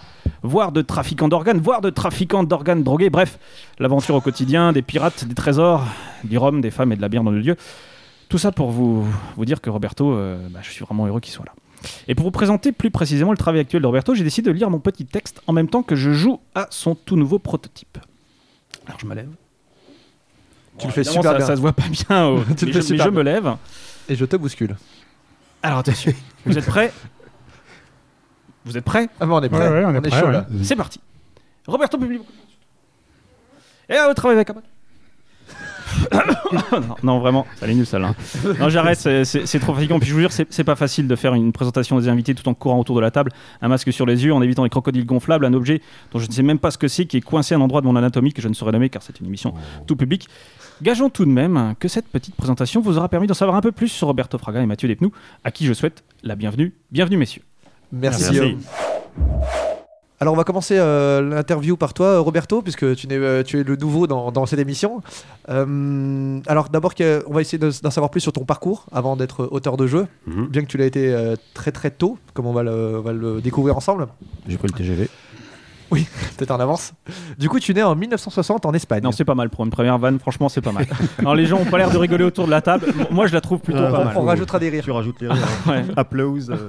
voire 0.43 0.73
de 0.73 0.81
trafiquants 0.81 1.29
d'organes, 1.29 1.59
voire 1.59 1.83
de 1.83 1.91
trafiquants 1.91 2.45
d'organes 2.45 2.83
drogués. 2.83 3.11
Bref, 3.11 3.39
l'aventure 3.79 4.15
au 4.15 4.21
quotidien, 4.23 4.73
des 4.73 4.83
pirates, 4.83 5.27
des 5.27 5.35
trésors, 5.35 5.85
du 6.25 6.39
rhum, 6.39 6.63
des 6.63 6.71
femmes 6.71 6.93
et 6.93 6.97
de 6.97 7.03
la 7.03 7.09
bière 7.09 7.23
dans 7.23 7.31
le 7.31 7.41
lieu. 7.41 7.57
Tout 8.29 8.39
ça 8.39 8.51
pour 8.53 8.71
vous, 8.71 9.07
vous 9.37 9.45
dire 9.45 9.61
que 9.61 9.71
Roberto, 9.71 10.13
euh, 10.13 10.49
bah, 10.51 10.61
je 10.63 10.71
suis 10.71 10.85
vraiment 10.85 11.07
heureux 11.07 11.21
qu'il 11.21 11.33
soit 11.33 11.45
là. 11.45 11.53
Et 12.09 12.15
pour 12.15 12.25
vous 12.25 12.33
présenter 12.33 12.73
plus 12.73 12.91
précisément 12.91 13.31
le 13.31 13.37
travail 13.39 13.61
actuel 13.61 13.83
de 13.83 13.87
Roberto, 13.87 14.15
j'ai 14.15 14.25
décidé 14.25 14.51
de 14.51 14.55
lire 14.57 14.71
mon 14.71 14.81
petit 14.81 15.07
texte 15.07 15.41
en 15.47 15.53
même 15.53 15.69
temps 15.69 15.83
que 15.83 15.95
je 15.95 16.13
joue 16.13 16.41
à 16.55 16.67
son 16.71 16.95
tout 16.97 17.17
nouveau 17.17 17.39
prototype. 17.39 17.99
Alors 18.87 18.99
je 18.99 19.07
me 19.07 19.15
lève. 19.15 19.29
Tu 20.79 20.87
le 20.87 20.93
fais 20.93 21.05
super 21.05 21.23
ça, 21.23 21.35
bien. 21.37 21.47
ça 21.47 21.57
se 21.57 21.61
voit 21.61 21.73
pas 21.73 21.85
bien, 21.89 22.27
au- 22.27 22.43
Tu 22.57 22.67
le 22.67 22.73
fais 22.73 22.81
je, 22.83 22.93
mais 22.93 22.99
super 22.99 23.05
je 23.07 23.11
me 23.11 23.23
lève. 23.23 23.55
Et 24.09 24.17
je 24.17 24.25
te 24.25 24.37
bouscule. 24.37 24.77
Alors 25.63 25.79
attention, 25.79 26.13
vous 26.47 26.59
êtes 26.59 26.67
prêts? 26.67 26.93
Vous 28.65 28.77
êtes 28.77 28.85
prêts? 28.85 29.09
Ah, 29.21 29.27
mais 29.27 29.33
on 29.35 29.43
est 29.43 29.49
prêt. 29.49 29.69
Ouais, 29.69 29.75
ouais, 29.79 29.85
on 29.87 29.95
est 29.95 30.01
prêt, 30.01 30.19
chaud 30.21 30.27
ouais. 30.27 30.33
là. 30.33 30.47
C'est 30.65 30.75
parti. 30.77 31.01
Roberto 31.67 31.97
publie 31.99 32.19
beaucoup 32.19 32.33
de 32.33 32.37
choses. 32.37 32.47
Et 33.89 33.95
à 33.95 34.07
votre 34.09 34.17
travail 34.17 34.37
avec 34.37 34.51
un 34.51 34.55
non, 36.81 36.97
non, 37.03 37.19
vraiment, 37.19 37.47
ça 37.57 37.65
allait 37.67 37.75
nul 37.75 37.87
celle-là. 37.87 38.15
Non, 38.61 38.69
j'arrête, 38.69 38.99
c'est- 38.99 39.25
c'est 39.25 39.47
c'est 39.47 39.59
trop 39.59 39.75
fatigant. 39.75 39.99
Puis 39.99 40.09
je 40.09 40.15
vous 40.15 40.21
jure, 40.21 40.33
c'est 40.33 40.47
c'est 40.51 40.65
pas 40.65 40.77
facile 40.77 41.07
de 41.09 41.17
faire 41.17 41.35
une 41.35 41.53
présentation 41.53 41.99
des 41.99 42.09
invités 42.09 42.35
tout 42.35 42.49
en 42.49 42.55
courant 42.55 42.79
autour 42.79 42.97
de 42.97 43.01
la 43.01 43.11
table, 43.11 43.33
un 43.63 43.69
masque 43.69 43.93
sur 43.93 44.07
les 44.07 44.25
yeux, 44.25 44.33
en 44.33 44.43
évitant 44.43 44.65
les 44.65 44.71
crocodiles 44.71 45.07
gonflables, 45.07 45.45
un 45.45 45.55
objet 45.55 45.81
dont 46.13 46.19
je 46.19 46.27
ne 46.27 46.33
sais 46.33 46.43
même 46.43 46.59
pas 46.59 46.71
ce 46.71 46.79
que 46.79 46.89
c'est, 46.89 47.07
qui 47.07 47.17
est 47.19 47.21
coincé 47.21 47.55
à 47.55 47.59
un 47.59 47.61
endroit 47.61 47.81
de 47.81 47.87
mon 47.87 47.97
anatomie 47.97 48.33
que 48.33 48.43
je 48.43 48.49
ne 48.49 48.55
saurais 48.55 48.73
nommer 48.73 48.89
car 48.89 49.03
c'est 49.03 49.21
une 49.21 49.27
émission 49.27 49.55
tout 49.87 49.97
public. 49.97 50.29
Gageons 50.83 51.09
tout 51.09 51.25
de 51.25 51.31
même 51.31 51.75
que 51.81 51.89
cette 51.89 52.07
petite 52.09 52.35
présentation 52.37 52.81
vous 52.83 52.99
aura 52.99 53.09
permis 53.09 53.27
d'en 53.27 53.35
savoir 53.35 53.57
un 53.57 53.63
peu 53.63 53.73
plus 53.73 53.89
sur 53.89 54.09
Roberto 54.09 54.37
Fraga 54.37 54.61
et 54.61 54.67
Mathieu 54.67 54.89
Despnous, 54.89 55.13
à 55.43 55.51
qui 55.51 55.65
je 55.67 55.73
souhaite 55.73 56.05
la 56.23 56.35
bienvenue. 56.37 56.75
Bienvenue, 56.93 57.17
messieurs. 57.17 57.43
Merci. 57.93 58.33
Merci. 58.33 59.66
Alors 60.19 60.33
on 60.33 60.37
va 60.37 60.45
commencer 60.45 60.77
euh, 60.79 61.21
l'interview 61.21 61.77
par 61.77 61.93
toi, 61.93 62.21
Roberto, 62.21 62.63
puisque 62.63 62.95
tu, 62.97 63.07
euh, 63.11 63.43
tu 63.43 63.61
es 63.61 63.65
le 63.65 63.77
nouveau 63.77 64.07
dans, 64.07 64.33
dans 64.33 64.47
cette 64.47 64.59
émission. 64.59 65.03
Euh, 65.51 66.41
alors 66.47 66.71
d'abord, 66.71 66.93
on 67.27 67.33
va 67.35 67.41
essayer 67.43 67.59
de- 67.59 67.71
d'en 67.83 67.91
savoir 67.91 68.11
plus 68.11 68.21
sur 68.23 68.33
ton 68.33 68.45
parcours 68.47 68.87
avant 68.93 69.17
d'être 69.17 69.47
auteur 69.51 69.77
de 69.77 69.87
jeu, 69.87 70.07
Mhm. 70.27 70.47
bien 70.49 70.63
que 70.63 70.69
tu 70.69 70.79
l'as 70.79 70.87
été 70.87 71.13
euh, 71.13 71.37
très 71.53 71.71
très 71.71 71.91
tôt, 71.91 72.17
comme 72.33 72.47
on 72.47 72.53
va 72.55 72.63
le, 72.63 72.99
on 72.99 73.03
va 73.03 73.13
le 73.13 73.41
découvrir 73.43 73.77
ensemble, 73.77 74.07
J'ai 74.49 74.57
pris 74.57 74.69
le 74.69 74.73
TGV. 74.79 75.09
peut-être 75.91 76.51
en 76.57 76.61
avance. 76.61 76.95
Du 77.39 77.51
coup, 77.51 77.61
tu 77.61 77.75
nais 77.75 77.83
en 77.83 77.95
1960 77.95 78.65
en 78.65 78.73
Espagne. 78.73 79.03
Non, 79.05 79.13
c'est 79.13 79.25
pas 79.27 79.35
mal 79.35 79.51
pour 79.51 79.65
une 79.67 79.71
première 79.71 79.99
vanne, 79.99 80.19
franchement, 80.19 80.49
c'est 80.49 80.63
pas 80.63 80.73
mal. 80.73 80.87
Alors 81.19 81.35
les 81.35 81.45
gens 81.45 81.59
ont 81.59 81.65
pas 81.67 81.77
l'air 81.77 81.91
de 81.91 81.99
rigoler 81.99 82.25
autour 82.25 82.47
de 82.47 82.51
la 82.53 82.63
table. 82.63 82.87
Moi, 83.11 83.27
je 83.27 83.35
la 83.35 83.43
trouve 83.43 83.59
plutôt 83.61 83.81
pas 83.81 84.01
on, 84.01 84.05
mal. 84.07 84.17
on 84.17 84.23
rajoutera 84.23 84.59
des 84.59 84.71
rires. 84.71 84.83
Tu 84.85 84.91
rajoutes 84.93 85.21
les 85.21 85.29
rires. 85.29 85.47
Ouais. 85.69 85.85
Applause. 85.95 86.57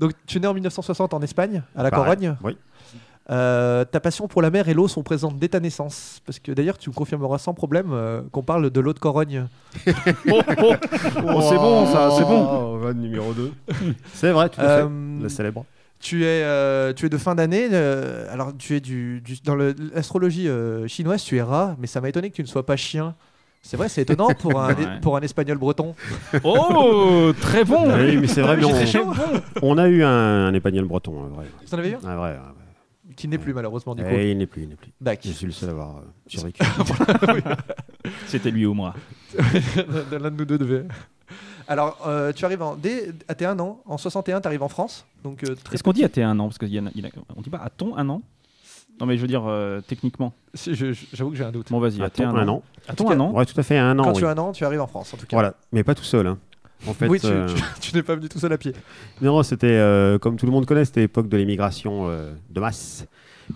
Donc 0.00 0.12
tu 0.26 0.40
nais 0.40 0.46
en 0.46 0.54
1960 0.54 1.14
en 1.14 1.20
Espagne, 1.22 1.62
à 1.74 1.82
la 1.82 1.90
pareil. 1.90 2.04
Corogne. 2.16 2.36
Oui. 2.44 2.56
Euh, 3.28 3.84
ta 3.84 3.98
passion 3.98 4.28
pour 4.28 4.40
la 4.40 4.50
mer 4.50 4.68
et 4.68 4.74
l'eau 4.74 4.86
sont 4.86 5.02
présentes 5.02 5.36
dès 5.38 5.48
ta 5.48 5.58
naissance. 5.58 6.20
Parce 6.24 6.38
que 6.38 6.52
d'ailleurs, 6.52 6.78
tu 6.78 6.90
me 6.90 6.94
confirmeras 6.94 7.38
sans 7.38 7.54
problème 7.54 7.88
euh, 7.92 8.22
qu'on 8.30 8.42
parle 8.44 8.70
de 8.70 8.80
l'eau 8.80 8.92
de 8.92 8.98
Corogne. 9.00 9.46
Oh, 10.30 10.40
oh. 10.62 10.74
Oh, 11.34 11.40
c'est 11.48 11.56
bon, 11.56 11.86
ça, 11.86 12.10
c'est 12.16 12.22
bon. 12.24 12.80
Oh, 12.84 12.92
numéro 12.92 13.32
2. 13.32 13.52
C'est 14.14 14.30
vrai, 14.30 14.48
tout 14.48 14.60
à 14.60 14.64
Euh, 14.64 14.82
fait. 14.84 15.22
Le 15.22 15.28
célèbre. 15.28 15.64
Tu 15.98 16.24
es, 16.24 16.42
euh, 16.44 16.92
tu 16.92 17.06
es 17.06 17.08
de 17.08 17.16
fin 17.18 17.34
d'année. 17.34 17.68
euh, 17.72 18.32
alors, 18.32 18.52
tu 18.56 18.76
es 18.76 18.80
du, 18.80 19.20
du- 19.22 19.40
dans 19.42 19.56
l'astrologie 19.56 20.46
euh, 20.48 20.86
chinoise, 20.86 21.22
tu 21.24 21.36
es 21.38 21.42
rat, 21.42 21.74
mais 21.80 21.86
ça 21.86 22.00
m'a 22.00 22.08
étonné 22.10 22.30
que 22.30 22.36
tu 22.36 22.42
ne 22.42 22.46
sois 22.46 22.64
pas 22.66 22.76
chien. 22.76 23.14
C'est 23.68 23.76
vrai, 23.76 23.88
c'est 23.88 24.02
étonnant 24.02 24.28
pour 24.38 24.60
un, 24.60 24.68
Ouais. 24.74 25.00
pour 25.02 25.16
un 25.16 25.20
espagnol 25.22 25.58
breton. 25.58 25.94
Oh, 26.44 27.32
très 27.40 27.64
bon. 27.64 27.92
Oui, 27.96 28.16
mais 28.16 28.28
c'est 28.28 28.40
vrai, 28.40 28.56
mais 28.56 28.86
J'ai 28.86 29.00
on, 29.00 29.12
on 29.62 29.76
a 29.78 29.88
eu 29.88 30.04
un, 30.04 30.46
un 30.46 30.54
espagnol 30.54 30.84
breton, 30.84 31.24
un 31.24 31.28
vrai. 31.28 31.46
Tu 31.68 31.74
en 31.74 31.78
avais 31.78 31.90
eu 31.90 31.94
Un 31.96 32.16
vrai, 32.16 32.30
un 32.30 32.52
vrai. 32.52 33.14
Qui 33.16 33.26
n'est 33.28 33.38
plus, 33.38 33.52
malheureusement, 33.54 33.94
du 33.96 34.04
coup. 34.04 34.08
Et 34.10 34.30
il 34.30 34.38
n'est 34.38 34.46
plus, 34.46 34.62
il 34.62 34.68
n'est 34.68 34.76
plus. 34.76 34.92
Dac. 35.00 35.20
Je 35.24 35.32
suis 35.32 35.46
le 35.46 35.52
seul 35.52 35.70
à 35.70 35.72
avoir 35.72 35.96
euh, 35.96 36.00
survécu. 36.28 36.62
C'était 38.26 38.50
lui 38.50 38.66
ou 38.66 38.74
moi. 38.74 38.94
L'un 40.12 40.30
de 40.30 40.36
nous 40.36 40.44
deux 40.44 40.58
devait. 40.58 40.84
Alors, 41.68 41.98
euh, 42.06 42.32
tu 42.32 42.44
arrives 42.44 42.62
en, 42.62 42.76
dès, 42.76 43.12
à 43.26 43.34
tes 43.34 43.46
1 43.46 43.58
an, 43.58 43.80
en 43.84 43.98
61, 43.98 44.40
tu 44.40 44.46
arrives 44.46 44.62
en 44.62 44.68
France. 44.68 45.04
Donc, 45.24 45.42
euh, 45.42 45.56
très 45.64 45.74
Est-ce 45.74 45.82
qu'on 45.82 45.92
dit 45.92 46.04
à 46.04 46.08
tes 46.08 46.22
un 46.22 46.38
an? 46.38 46.44
Parce 46.46 46.58
qu'il 46.58 46.68
y 46.72 46.78
en 46.78 46.86
a- 46.86 46.90
a- 46.90 47.10
on 47.36 47.40
dit 47.40 47.50
pas 47.50 47.58
à 47.58 47.70
ton 47.70 47.96
un 47.96 48.08
an? 48.08 48.22
Non, 49.00 49.06
mais 49.06 49.16
je 49.16 49.22
veux 49.22 49.28
dire 49.28 49.44
euh, 49.46 49.80
techniquement. 49.86 50.32
Si, 50.54 50.74
je- 50.74 50.92
je- 50.92 51.04
J'avoue 51.12 51.30
que 51.30 51.36
j'ai 51.36 51.44
un 51.44 51.52
doute. 51.52 51.70
Bon, 51.70 51.78
vas-y, 51.80 52.00
Attends, 52.02 52.34
un 52.34 52.48
an. 52.48 52.62
Cas, 52.86 53.04
un 53.10 53.20
an 53.20 53.32
Ouais, 53.32 53.44
tout 53.44 53.58
à 53.58 53.62
fait, 53.62 53.76
un 53.78 53.98
an. 53.98 54.04
Quand 54.04 54.12
oui. 54.12 54.18
tu 54.20 54.24
as 54.26 54.30
un 54.30 54.38
an, 54.38 54.52
tu 54.52 54.64
arrives 54.64 54.80
en 54.80 54.86
France, 54.86 55.12
en 55.12 55.16
tout 55.18 55.26
cas. 55.26 55.36
Voilà, 55.36 55.54
mais 55.72 55.84
pas 55.84 55.94
tout 55.94 56.04
seul. 56.04 56.26
hein. 56.26 56.38
En 56.86 56.92
fait, 56.92 57.08
oui, 57.08 57.18
tu, 57.20 57.26
euh, 57.26 57.46
tu- 57.80 57.90
tu 57.90 57.96
n'es 57.96 58.02
pas 58.02 58.14
venu 58.14 58.28
tout 58.28 58.38
seul 58.38 58.52
à 58.52 58.58
pied. 58.58 58.72
Non, 59.22 59.42
c'était 59.42 59.66
euh, 59.68 60.18
comme 60.18 60.36
tout 60.36 60.46
le 60.46 60.52
monde 60.52 60.66
connaît, 60.66 60.84
c'était 60.84 61.00
l'époque 61.00 61.28
de 61.28 61.36
l'émigration 61.36 62.08
euh, 62.08 62.32
de 62.50 62.60
masse, 62.60 63.06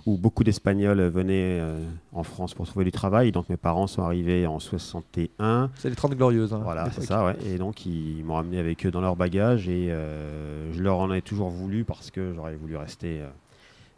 où 0.06 0.16
beaucoup 0.16 0.42
d'Espagnols 0.42 1.00
venaient 1.08 1.58
euh, 1.60 1.78
en 2.12 2.22
France 2.22 2.54
pour 2.54 2.66
trouver 2.66 2.84
du 2.86 2.92
travail. 2.92 3.30
Donc 3.32 3.48
mes 3.50 3.58
parents 3.58 3.86
sont 3.86 4.02
arrivés 4.02 4.46
en 4.46 4.58
61. 4.58 5.70
C'est 5.76 5.90
les 5.90 5.96
30 5.96 6.14
glorieuses. 6.14 6.52
hein, 6.54 6.60
Voilà, 6.64 6.84
c'est 6.86 7.00
l'époque. 7.02 7.04
ça, 7.06 7.24
ouais. 7.24 7.36
Et 7.46 7.58
donc 7.58 7.84
ils 7.86 8.22
m'ont 8.24 8.34
ramené 8.34 8.58
avec 8.58 8.86
eux 8.86 8.90
dans 8.90 9.00
leur 9.02 9.16
bagage 9.16 9.68
et 9.68 9.88
euh, 9.90 10.72
je 10.72 10.82
leur 10.82 10.98
en 10.98 11.12
ai 11.12 11.20
toujours 11.22 11.50
voulu 11.50 11.84
parce 11.84 12.10
que 12.10 12.32
j'aurais 12.34 12.56
voulu 12.56 12.76
rester 12.76 13.20
euh, 13.20 13.28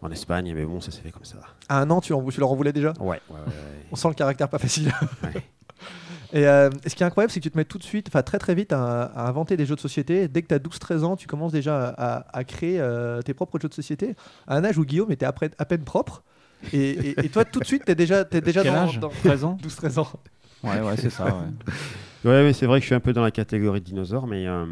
en 0.03 0.11
Espagne, 0.11 0.53
mais 0.55 0.65
bon, 0.65 0.81
ça 0.81 0.91
s'est 0.91 1.01
fait 1.01 1.11
comme 1.13 1.25
ça. 1.25 1.37
À 1.69 1.79
un 1.81 1.89
an, 1.91 2.01
tu, 2.01 2.13
en- 2.13 2.23
tu 2.29 2.41
leur 2.41 2.51
en 2.51 2.57
voulais 2.57 2.73
déjà 2.73 2.93
Ouais, 3.01 3.07
ouais, 3.07 3.21
ouais. 3.31 3.37
ouais. 3.39 3.87
On 3.93 3.97
sent 3.97 4.09
le 4.09 4.15
caractère 4.15 4.49
pas 4.49 4.59
facile. 4.59 4.93
Ouais. 5.23 5.33
Et 6.35 6.47
euh, 6.47 6.71
ce 6.87 6.95
qui 6.95 7.03
est 7.03 7.07
incroyable, 7.07 7.31
c'est 7.31 7.41
que 7.41 7.45
tu 7.45 7.51
te 7.51 7.59
mets 7.59 7.65
tout 7.67 7.77
de 7.77 7.83
suite, 7.83 8.09
enfin 8.09 8.23
très 8.23 8.39
très 8.39 8.55
vite, 8.55 8.73
à, 8.73 9.03
à 9.03 9.29
inventer 9.29 9.57
des 9.59 9.67
jeux 9.67 9.75
de 9.77 9.81
société. 9.81 10.29
Dès 10.29 10.41
que 10.43 10.47
tu 10.49 10.55
as 10.55 10.59
12-13 10.59 11.05
ans, 11.05 11.15
tu 11.15 11.27
commences 11.27 11.53
déjà 11.53 11.89
à, 11.89 12.45
créer 12.45 12.81
euh, 12.81 13.21
tes 13.21 13.35
propres 13.35 13.59
jeux 13.61 13.69
de 13.69 13.75
société. 13.75 14.15
À 14.47 14.57
un 14.57 14.65
âge 14.65 14.79
où 14.79 14.85
Guillaume 14.87 15.13
était 15.13 15.27
à, 15.27 15.33
près- 15.33 15.51
à 15.59 15.65
peine 15.67 15.85
propre. 15.85 16.23
Et, 16.73 16.91
et- 16.91 17.25
et 17.27 17.29
toi, 17.29 17.45
tout 17.45 17.61
de 17.61 17.67
suite, 17.67 17.85
tu 17.85 17.93
es 17.93 17.95
déjà, 17.95 18.25
t'es 18.25 18.41
déjà 18.41 18.63
Quel 18.63 18.73
dans, 18.73 18.79
âge 18.79 18.99
dans 18.99 19.11
13 19.11 19.45
ans 19.45 19.59
12-13 19.63 19.99
ans. 19.99 20.09
Ouais, 20.65 20.81
ouais, 20.81 20.97
c'est 20.97 21.11
ça. 21.11 21.27
ouais. 21.27 21.33
Ouais, 22.25 22.45
mais 22.45 22.53
c'est 22.53 22.67
vrai 22.67 22.79
que 22.79 22.83
je 22.83 22.87
suis 22.87 22.95
un 22.95 23.01
peu 23.01 23.13
dans 23.13 23.23
la 23.23 23.33
catégorie 23.33 23.81
dinosaure, 23.81 24.29
mais 24.29 24.47
euh, 24.47 24.65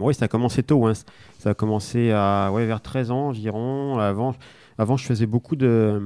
oui, 0.00 0.14
ça 0.14 0.24
a 0.24 0.28
commencé 0.28 0.62
tôt. 0.62 0.86
hein. 0.86 0.94
Ça 1.38 1.50
a 1.50 1.54
commencé 1.54 2.10
à 2.10 2.50
ouais, 2.52 2.64
vers 2.64 2.80
13 2.80 3.10
ans 3.10 3.28
environ. 3.28 3.98
Avant, 3.98 4.34
avant, 4.78 4.96
je 4.96 5.04
faisais 5.04 5.26
beaucoup 5.26 5.56
de, 5.56 6.00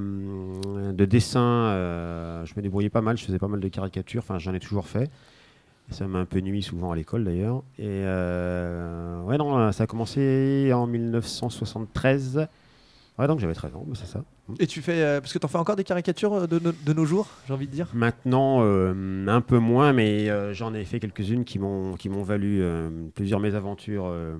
de 0.93 1.05
dessins. 1.05 1.41
euh, 1.69 2.45
je 2.45 2.55
me 2.57 2.63
débrouillais 2.63 2.91
pas 2.91 3.03
mal. 3.03 3.17
Je 3.17 3.25
faisais 3.25 3.39
pas 3.39 3.47
mal 3.47 3.61
de 3.61 3.69
caricatures. 3.69 4.23
Enfin, 4.23 4.39
j'en 4.41 4.53
ai 4.53 4.59
toujours 4.61 4.89
fait. 4.89 5.11
Ça 5.91 6.07
m'a 6.09 6.19
un 6.21 6.25
peu 6.27 6.41
nuit 6.41 6.63
souvent 6.63 6.93
à 6.93 6.97
l'école 6.97 7.25
d'ailleurs. 7.25 7.59
Et 7.79 7.85
euh, 7.87 9.23
ouais, 9.23 9.39
non, 9.39 9.73
ça 9.73 9.85
a 9.85 9.87
commencé 9.87 10.73
en 10.75 10.87
1973. 10.89 12.49
Ouais, 13.19 13.27
donc 13.27 13.41
j'avais 13.41 13.55
13 13.55 13.75
ans, 13.75 13.85
bah, 13.87 13.95
c'est 13.99 14.07
ça. 14.07 14.23
Et 14.61 14.67
tu 14.67 14.83
fais. 14.83 15.01
euh, 15.03 15.21
parce 15.23 15.33
que 15.33 15.39
t'en 15.39 15.49
fais 15.49 15.57
encore 15.57 15.75
des 15.77 15.85
caricatures 15.85 16.35
euh, 16.35 16.47
de, 16.47 16.59
no- 16.59 16.73
de 16.85 16.93
nos 16.93 17.07
jours, 17.07 17.29
j'ai 17.49 17.55
envie 17.55 17.67
de 17.67 17.73
dire? 17.73 17.89
Maintenant, 17.95 18.59
euh, 18.61 19.27
un 19.27 19.41
peu 19.41 19.59
moins, 19.59 19.95
mais 19.95 20.29
euh, 20.29 20.53
j'en 20.53 20.75
ai 20.75 20.85
fait 20.85 21.01
quelques-unes 21.01 21.45
qui 21.45 21.59
m'ont 21.59 21.95
qui 21.95 22.11
m'ont 22.11 22.23
valu 22.23 22.59
euh, 22.61 22.91
plusieurs 23.15 23.41
mésaventures 23.41 24.05
euh, 24.07 24.37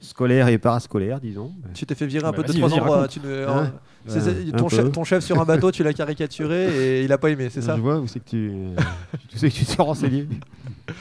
scolaires 0.00 0.48
et 0.48 0.58
parascolaires, 0.58 1.20
disons. 1.20 1.52
Tu 1.72 1.86
t'es 1.86 1.94
fait 1.94 2.06
virer 2.06 2.26
un 2.26 2.30
Bah, 2.32 2.36
peu 2.36 2.42
de 2.44 2.52
trois 2.52 2.72
endroits. 2.74 2.96
raconte. 2.96 3.10
Tu 3.10 3.20
ne- 3.20 3.46
Hein 3.46 3.72
en- 4.06 4.10
Ouais, 4.10 4.52
ton, 4.52 4.68
chef, 4.68 4.84
peu. 4.84 4.90
ton 4.92 5.04
chef 5.04 5.24
sur 5.24 5.40
un 5.40 5.44
bateau, 5.44 5.70
tu 5.70 5.82
l'as 5.82 5.92
caricaturé 5.94 6.66
et 7.00 7.04
il 7.04 7.12
a 7.12 7.18
pas 7.18 7.30
aimé, 7.30 7.48
c'est 7.50 7.62
ça? 7.62 7.76
Je 7.76 7.80
vois 7.80 7.98
où 7.98 8.06
c'est 8.06 8.20
que 8.20 8.28
tu, 8.28 8.50
euh, 8.52 8.76
tu 9.28 9.38
sais 9.38 9.48
que 9.50 9.54
tu 9.54 9.64
t'es 9.64 9.82
renseigné. 9.82 10.28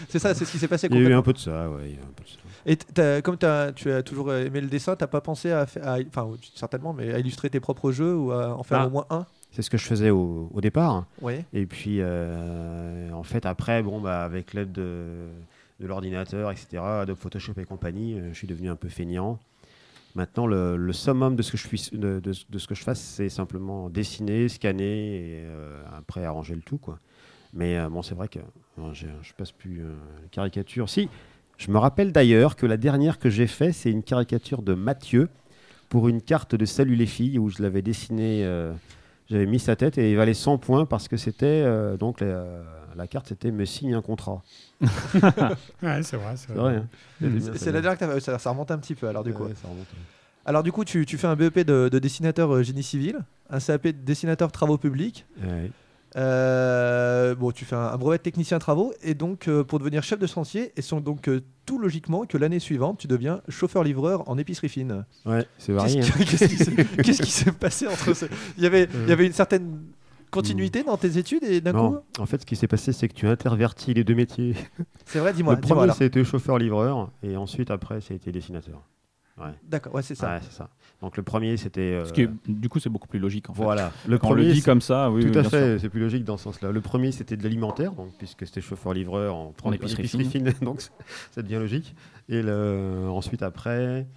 C'est 0.09 0.19
ça, 0.19 0.33
c'est 0.33 0.45
ce 0.45 0.51
qui 0.51 0.57
s'est 0.57 0.67
passé 0.67 0.87
Il 0.89 0.97
y 1.01 1.05
a 1.05 1.09
eu 1.09 1.13
un 1.13 1.21
peu 1.21 1.33
de 1.33 1.37
ça, 1.37 1.69
ouais. 1.69 1.89
il 1.89 1.95
y 1.95 1.97
a 1.97 2.01
un 2.03 2.13
peu 2.15 2.23
de 2.23 2.29
ça. 2.29 2.37
Et 2.67 2.77
comme 3.23 3.37
tu 3.37 3.45
as 3.45 3.71
toujours 4.03 4.33
aimé 4.33 4.59
le 4.61 4.67
dessin, 4.67 4.95
t'as 4.95 5.07
pas 5.07 5.21
pensé 5.21 5.51
à, 5.51 5.65
enfin 6.09 6.29
certainement, 6.53 6.93
mais 6.93 7.13
à 7.13 7.19
illustrer 7.19 7.49
tes 7.49 7.59
propres 7.61 7.91
jeux 7.91 8.15
ou 8.15 8.31
à 8.31 8.55
en 8.55 8.63
faire 8.63 8.81
Ah. 8.81 8.87
au 8.87 8.89
moins 8.89 9.05
un? 9.09 9.25
C'est 9.51 9.61
ce 9.61 9.69
que 9.69 9.77
je 9.77 9.85
faisais 9.85 10.09
au, 10.09 10.49
au 10.53 10.59
départ. 10.61 11.05
Oui. 11.21 11.35
Et 11.53 11.65
puis, 11.65 11.97
euh, 12.01 13.09
en 13.11 13.23
fait, 13.23 13.45
après, 13.45 13.81
bon, 13.81 14.01
bah, 14.01 14.23
avec 14.23 14.53
l'aide 14.53 14.71
de, 14.73 15.05
de 15.79 15.87
l'ordinateur, 15.87 16.51
etc., 16.51 16.77
Adobe 16.83 17.17
Photoshop 17.17 17.53
et 17.57 17.63
compagnie, 17.65 18.19
euh, 18.19 18.29
je 18.33 18.37
suis 18.37 18.47
devenu 18.47 18.69
un 18.69 18.75
peu 18.75 18.89
feignant. 18.89 19.39
Maintenant, 20.15 20.47
le, 20.47 20.75
le 20.75 20.93
summum 20.93 21.35
de 21.35 21.41
ce 21.41 21.51
que 21.53 21.57
je, 21.57 21.65
suis, 21.67 21.89
de, 21.97 22.19
de- 22.19 22.33
de 22.49 22.57
ce 22.59 22.67
que 22.67 22.75
je 22.75 22.83
fasse, 22.83 22.99
c'est 22.99 23.29
simplement 23.29 23.89
dessiner, 23.89 24.49
scanner 24.49 25.15
et 25.15 25.43
euh, 25.45 25.81
après 25.97 26.25
arranger 26.25 26.53
le 26.55 26.61
tout. 26.61 26.77
Quoi. 26.77 26.99
Mais 27.53 27.77
euh, 27.77 27.87
bon, 27.89 28.01
c'est 28.01 28.15
vrai 28.15 28.27
que 28.27 28.39
j'ai- 28.93 29.07
je 29.21 29.33
passe 29.33 29.51
plus 29.51 29.81
euh, 29.81 29.93
les 30.23 30.29
caricatures. 30.29 30.89
Si, 30.89 31.07
je 31.57 31.71
me 31.71 31.77
rappelle 31.77 32.11
d'ailleurs 32.11 32.55
que 32.55 32.65
la 32.65 32.77
dernière 32.77 33.19
que 33.19 33.29
j'ai 33.29 33.47
fait, 33.47 33.71
c'est 33.71 33.91
une 33.91 34.03
caricature 34.03 34.61
de 34.61 34.73
Mathieu 34.73 35.29
pour 35.89 36.07
une 36.07 36.21
carte 36.21 36.55
de 36.55 36.65
Salut 36.65 36.95
les 36.95 37.05
filles 37.05 37.39
où 37.39 37.49
je 37.49 37.61
l'avais 37.61 37.81
dessiné. 37.81 38.43
euh, 38.43 38.73
j'avais 39.29 39.45
mis 39.45 39.59
sa 39.59 39.75
tête 39.75 39.97
et 39.97 40.11
il 40.11 40.15
valait 40.17 40.33
100 40.33 40.57
points 40.57 40.85
parce 40.85 41.07
que 41.07 41.17
c'était 41.17 41.45
euh, 41.65 41.97
donc 41.97 42.21
la, 42.21 42.45
la 42.95 43.07
carte 43.07 43.27
c'était 43.27 43.51
me 43.51 43.65
signe 43.65 43.93
un 43.93 44.01
contrat. 44.01 44.41
Ouais, 45.81 46.03
c'est 46.03 46.17
vrai. 46.17 46.35
C'est 46.35 46.47
C'est 46.47 46.53
vrai. 46.53 46.75
hein. 46.75 46.87
C'est 47.55 47.71
la 47.71 47.81
dernière 47.81 47.99
que 47.99 48.05
t'as 48.05 48.13
fait, 48.13 48.19
ça, 48.19 48.39
ça 48.39 48.49
remonte 48.51 48.71
un 48.71 48.77
petit 48.77 48.95
peu 48.95 49.07
alors 49.07 49.23
du 49.23 49.33
coup. 49.33 49.43
Ouais, 49.43 49.53
ça 49.61 49.67
remonte. 49.67 49.87
Alors 50.45 50.63
du 50.63 50.71
coup, 50.71 50.85
tu, 50.85 51.05
tu 51.05 51.17
fais 51.17 51.27
un 51.27 51.35
BEP 51.35 51.59
de, 51.59 51.89
de 51.91 51.99
dessinateur 51.99 52.53
euh, 52.55 52.63
génie 52.63 52.83
civil, 52.83 53.19
un 53.49 53.59
CAP 53.59 53.87
de 53.87 53.91
dessinateur 53.91 54.49
travaux 54.51 54.77
publics. 54.77 55.25
Ouais. 55.43 55.71
Euh, 56.17 57.35
bon, 57.35 57.51
tu 57.51 57.65
fais 57.65 57.75
un, 57.75 57.79
un 57.79 57.97
brevet 57.97 58.17
de 58.17 58.23
technicien 58.23 58.59
travaux 58.59 58.93
et 59.03 59.13
donc 59.13 59.47
euh, 59.47 59.63
pour 59.63 59.79
devenir 59.79 60.03
chef 60.03 60.19
de 60.19 60.27
chantier, 60.27 60.71
et 60.75 60.81
sont 60.81 60.99
donc 60.99 61.27
euh, 61.29 61.41
tout 61.65 61.77
logiquement 61.79 62.25
que 62.25 62.37
l'année 62.37 62.59
suivante, 62.59 62.97
tu 62.99 63.07
deviens 63.07 63.41
chauffeur-livreur 63.49 64.27
en 64.29 64.37
épicerie 64.37 64.69
fine. 64.69 65.05
Ouais, 65.25 65.45
c'est 65.57 65.73
varié. 65.73 66.01
hein. 66.01 66.03
qui 66.03 66.25
qu'est-ce 66.25 67.21
qui 67.21 67.31
s'est- 67.31 67.51
passé 67.51 67.87
entre 67.87 68.13
ce... 68.13 68.25
il, 68.57 68.63
y 68.63 68.67
avait, 68.67 68.87
il 69.03 69.09
y 69.09 69.11
avait 69.11 69.25
une 69.27 69.33
certaine 69.33 69.79
continuité 70.31 70.83
dans 70.83 70.97
tes 70.97 71.17
études 71.17 71.43
et 71.43 71.61
d'un 71.61 71.71
coup, 71.71 71.77
Non, 71.77 72.01
en 72.19 72.25
fait, 72.25 72.41
ce 72.41 72.45
qui 72.45 72.55
s'est 72.55 72.67
passé, 72.67 72.91
c'est 72.93 73.07
que 73.07 73.13
tu 73.13 73.27
intervertis 73.27 73.93
les 73.93 74.03
deux 74.03 74.15
métiers. 74.15 74.55
c'est 75.05 75.19
vrai, 75.19 75.33
dis-moi. 75.33 75.55
le 75.55 75.61
premier, 75.61 75.91
c'était 75.93 76.23
chauffeur-livreur, 76.23 77.11
et 77.23 77.37
ensuite, 77.37 77.71
après, 77.71 78.01
ça 78.01 78.13
a 78.13 78.17
été 78.17 78.31
dessinateur. 78.31 78.81
Ouais, 79.37 79.51
D'accord, 79.63 79.93
ouais, 79.93 80.01
c'est 80.01 80.15
ça. 80.15 80.35
Ouais, 80.35 80.41
ça. 80.49 80.69
Donc, 81.01 81.15
le 81.15 81.21
premier, 81.23 81.57
c'était. 81.57 81.81
euh, 81.81 82.05
Ce 82.05 82.13
qui 82.13 82.21
est- 82.21 82.29
du 82.47 82.69
coup, 82.69 82.79
c'est 82.79 82.89
beaucoup 82.89 83.07
plus 83.07 83.19
logique 83.19 83.49
en 83.49 83.53
fait. 83.53 83.61
Voilà. 83.61 83.91
Le 84.07 84.17
Quand 84.17 84.29
on 84.29 84.33
le 84.33 84.41
premier, 84.41 84.53
dit 84.53 84.63
comme 84.63 84.81
ça, 84.81 85.11
oui, 85.11 85.21
Tout 85.21 85.29
oui, 85.31 85.37
à 85.37 85.43
fait, 85.43 85.77
c'est 85.79 85.89
plus 85.89 85.99
logique 85.99 86.23
dans 86.23 86.37
ce 86.37 86.45
sens-là. 86.45 86.71
Le 86.71 86.81
premier, 86.81 87.11
c'était 87.11 87.37
de 87.37 87.43
l'alimentaire, 87.43 87.91
donc 87.93 88.09
puisque 88.17 88.47
c'était 88.47 88.61
chauffeur-livreur 88.61 89.35
en, 89.35 89.53
En 89.63 89.71
épicerie 89.71 90.07
fine, 90.07 90.51
donc 90.61 90.81
c- 90.81 90.89
ça 91.31 91.43
devient 91.43 91.57
logique. 91.59 91.95
Et 92.29 92.41
le, 92.41 93.07
ensuite, 93.11 93.43
après, 93.43 94.07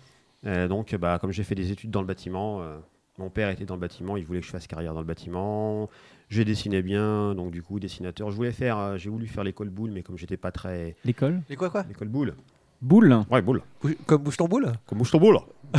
euh, 0.47 0.69
donc, 0.69 0.95
bah, 0.95 1.19
comme 1.21 1.33
j'ai 1.33 1.45
fait 1.45 1.55
des 1.55 1.71
études 1.71 1.91
dans 1.91 2.01
le 2.01 2.07
bâtiment, 2.07 2.63
euh, 2.63 2.79
mon 3.19 3.29
père 3.29 3.51
était 3.51 3.67
dans 3.67 3.75
le 3.75 3.81
bâtiment, 3.81 4.17
il 4.17 4.25
voulait 4.25 4.41
que 4.41 4.47
je 4.47 4.51
fasse 4.51 4.67
carrière 4.67 4.95
dans 4.95 5.01
le 5.01 5.07
bâtiment. 5.07 5.91
J'ai 6.31 6.47
dessiné 6.47 6.81
bien, 6.81 7.35
donc 7.35 7.51
du 7.51 7.63
coup, 7.63 7.79
dessinateur. 7.79 8.31
Je 8.31 8.37
voulais 8.37 8.53
faire, 8.53 8.79
euh, 8.79 8.97
j'ai 8.97 9.11
voulu 9.11 9.27
faire 9.27 9.45
l'école 9.45 9.69
boule, 9.69 9.91
mais 9.91 10.03
comme 10.03 10.17
j'étais 10.17 10.39
pas 10.39 10.51
très. 10.53 10.97
L'école? 11.05 11.43
Quoi, 11.59 11.69
quoi? 11.69 11.83
L'école 11.87 12.09
boule 12.09 12.35
Boule 12.83 13.21
Ouais, 13.31 13.43
boule. 13.43 13.63
Comme 14.07 14.25
ton 14.25 14.49
boule? 14.49 14.73
Comme 14.87 15.03
ton 15.03 15.19
boule 15.19 15.39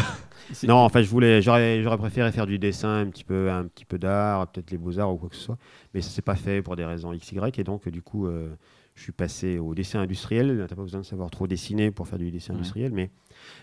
Non, 0.67 0.75
en 0.75 0.89
fait, 0.89 1.03
je 1.03 1.10
voulais, 1.10 1.41
j'aurais, 1.41 1.81
j'aurais 1.81 1.98
préféré 1.98 2.31
faire 2.31 2.46
du 2.46 2.60
dessin, 2.60 2.98
un 3.00 3.05
petit 3.10 3.24
peu, 3.24 3.50
un 3.50 3.65
petit 3.67 3.86
peu 3.86 3.98
d'art, 3.98 4.48
peut-être 4.48 4.70
les 4.72 4.77
beaux-arts 4.77 5.12
ou 5.13 5.17
quoi 5.17 5.29
que 5.29 5.36
ce 5.36 5.41
soit. 5.43 5.58
Mais 5.93 6.01
ça 6.01 6.10
s'est 6.10 6.22
pas 6.22 6.36
fait 6.36 6.62
pour 6.62 6.75
des 6.75 6.84
raisons 6.86 7.13
X, 7.13 7.31
Y. 7.31 7.58
Et 7.60 7.63
donc, 7.63 7.88
du 7.88 8.01
coup, 8.01 8.27
euh, 8.27 8.50
je 8.96 9.01
suis 9.03 9.13
passé 9.13 9.60
au 9.60 9.74
dessin 9.74 10.01
industriel. 10.01 10.65
T'as 10.67 10.75
pas 10.75 10.81
besoin 10.81 11.00
de 11.01 11.05
savoir 11.05 11.29
trop 11.31 11.48
dessiner 11.48 11.89
pour 11.91 12.08
faire 12.08 12.20
du 12.20 12.29
dessin 12.31 12.53
Ouais. 12.53 12.60
industriel. 12.60 12.91
Mais, 12.91 13.10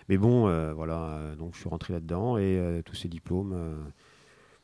mais 0.09 0.16
bon, 0.16 0.49
euh, 0.49 0.73
voilà. 0.73 0.95
euh, 0.99 1.37
donc, 1.37 1.54
je 1.54 1.61
suis 1.61 1.68
rentré 1.68 1.92
là-dedans 1.92 2.38
et 2.38 2.42
euh, 2.59 2.80
tous 2.83 2.95
ces 2.95 3.09
diplômes 3.09 3.52
euh, 3.54 3.76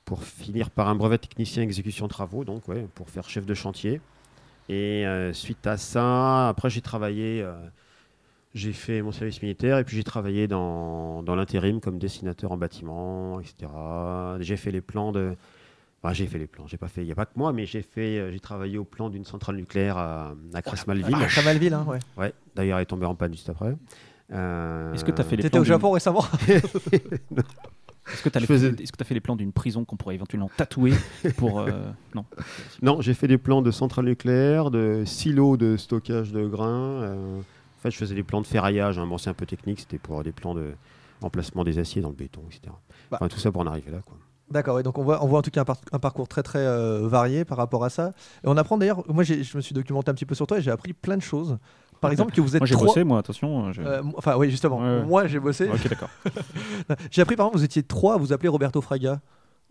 pour 0.07 0.23
finir 0.25 0.71
par 0.71 0.89
un 0.89 0.95
brevet 0.95 1.19
technicien 1.19 1.63
exécution 1.63 2.09
travaux. 2.09 2.45
Donc, 2.45 2.67
ouais, 2.69 2.87
pour 2.95 3.11
faire 3.11 3.29
chef 3.29 3.45
de 3.45 3.55
chantier. 3.55 4.01
Et 4.71 5.07
euh, 5.07 5.33
suite 5.35 5.67
à 5.67 5.77
ça, 5.77 6.49
après, 6.49 6.71
j'ai 6.71 6.81
travaillé. 6.81 7.47
J'ai 8.55 8.73
fait 8.73 9.03
mon 9.03 9.11
service 9.13 9.43
militaire 9.43 9.79
et 9.79 9.85
puis 9.85 9.97
j'ai 9.97 10.05
travaillé 10.05 10.47
dans, 10.49 11.23
dans 11.23 11.35
l'intérim 11.35 11.81
comme 11.81 11.99
dessinateur 11.99 12.53
en 12.53 12.57
bâtiment, 12.57 13.41
etc. 13.41 13.71
J'ai 14.41 14.57
fait 14.57 14.71
les 14.71 14.81
plans 14.81 15.11
de. 15.13 15.35
Enfin, 16.03 16.13
j'ai 16.15 16.27
fait 16.27 16.39
les 16.39 16.47
plans. 16.47 16.67
J'ai 16.67 16.77
pas 16.77 16.89
fait. 16.89 17.01
Il 17.03 17.07
n'y 17.07 17.13
a 17.13 17.15
pas 17.15 17.25
que 17.27 17.33
moi, 17.37 17.53
mais 17.53 17.65
j'ai 17.67 17.83
fait. 17.83 18.19
euh, 18.19 18.31
J'ai 18.31 18.39
travaillé 18.41 18.77
au 18.79 18.85
plan 18.85 19.09
d'une 19.11 19.25
centrale 19.25 19.57
nucléaire 19.57 19.97
à, 19.97 20.35
à. 20.55 20.61
Ah, 20.65 20.77
Chamalville, 21.29 21.73
hein, 21.75 21.85
ouais. 21.89 21.99
Ouais. 22.17 22.33
D'ailleurs, 22.55 22.79
elle 22.79 22.83
est 22.83 22.87
tombée 22.87 23.07
en 23.07 23.15
panne 23.15 23.33
juste 23.33 23.49
après. 23.49 23.75
Euh, 24.33 24.93
Est-ce 24.93 25.05
que 25.05 25.11
tu 25.11 25.21
as 25.21 25.25
fait 25.25 25.37
les 25.37 25.43
T'étais 25.43 25.51
plans 25.51 25.61
au 25.61 25.65
d'une- 25.65 25.69
Japon 25.73 25.91
récemment 25.93 26.25
Est-ce 28.07 28.23
que 28.23 28.29
tu 28.29 28.37
as, 28.39 28.41
faisais- 28.43 28.75
fait 29.05 29.15
les 29.15 29.21
plans 29.21 29.35
d'une 29.37 29.53
prison 29.53 29.85
qu'on 29.87 29.97
pourrait 29.97 30.15
éventuellement 30.15 30.51
tatouer 30.57 30.93
pour 31.39 31.61
euh, 31.61 31.71
non 32.15 32.25
Non, 32.83 33.01
j'ai 33.01 33.15
fait 33.15 33.29
des 33.29 33.39
plans 33.39 33.63
de 33.63 33.71
centrale 33.71 34.05
nucléaire, 34.05 34.71
de 34.71 35.05
silos 35.07 35.57
de 35.57 35.77
stockage 35.79 36.31
de 36.33 36.47
grains. 36.47 37.03
euh, 37.03 37.41
fait, 37.85 37.91
je 37.93 37.97
faisais 37.99 38.15
des 38.15 38.23
plans 38.25 38.41
de 38.41 38.47
ferraillage. 38.47 38.99
hein. 38.99 39.07
Bon, 39.07 39.17
c'est 39.19 39.31
un 39.31 39.35
peu 39.35 39.47
technique. 39.47 39.81
C'était 39.81 39.99
pour 39.99 40.23
des 40.25 40.33
plans 40.33 40.55
de 40.55 40.73
emplacement 41.23 41.65
des 41.65 41.79
aciers 41.79 42.03
dans 42.03 42.09
le 42.11 42.15
béton, 42.15 42.43
etc. 42.49 42.63
Bah. 43.11 43.19
Enfin, 43.21 43.29
tout 43.29 43.39
ça 43.39 43.51
pour 43.53 43.63
en 43.63 43.67
arriver 43.67 43.91
là, 43.91 43.99
quoi. 44.05 44.17
D'accord, 44.51 44.77
ouais, 44.77 44.83
donc 44.83 44.99
on 44.99 45.03
voit, 45.05 45.25
on 45.25 45.27
voit 45.27 45.39
en 45.39 45.43
tout 45.43 45.51
cas 45.51 45.63
un, 45.63 45.65
par- 45.65 45.79
un 45.91 45.99
parcours 45.99 46.29
très 46.29 46.43
très 46.43 46.59
euh, 46.59 47.09
varié 47.09 47.47
par 47.47 47.57
rapport 47.57 47.83
à 47.83 47.89
ça. 47.89 48.09
Et 48.45 48.49
on 48.49 48.57
apprend 48.59 48.77
d'ailleurs, 48.77 49.03
moi 49.09 49.25
je 49.25 49.35
me 49.57 49.63
suis 49.63 49.73
documenté 49.75 50.11
un 50.11 50.15
petit 50.15 50.27
peu 50.27 50.35
sur 50.35 50.47
toi 50.47 50.59
et 50.59 50.61
j'ai 50.61 50.71
appris 50.71 50.93
plein 50.93 51.17
de 51.17 51.23
choses. 51.23 51.57
Par 52.03 52.11
exemple, 52.11 52.35
que 52.35 52.43
vous 52.43 52.55
êtes 52.55 52.61
Moi 52.61 52.67
j'ai 52.67 52.75
trois. 52.75 52.89
bossé, 52.89 53.05
moi, 53.05 53.19
attention. 53.21 53.73
Euh, 53.79 54.03
mo- 54.03 54.13
enfin, 54.19 54.37
oui, 54.37 54.51
justement. 54.51 54.81
Ouais, 54.81 54.99
ouais. 54.99 55.03
Moi, 55.07 55.27
j'ai 55.29 55.41
bossé. 55.41 55.67
Ok, 55.71 55.89
d'accord. 55.89 56.11
J'ai 57.11 57.23
appris, 57.23 57.37
par 57.37 57.47
exemple, 57.47 57.57
vous 57.59 57.65
étiez 57.65 57.83
trois 57.83 58.15
à 58.15 58.17
vous 58.19 58.35
appeler 58.35 58.51
Roberto 58.51 58.83
Fraga 58.83 59.21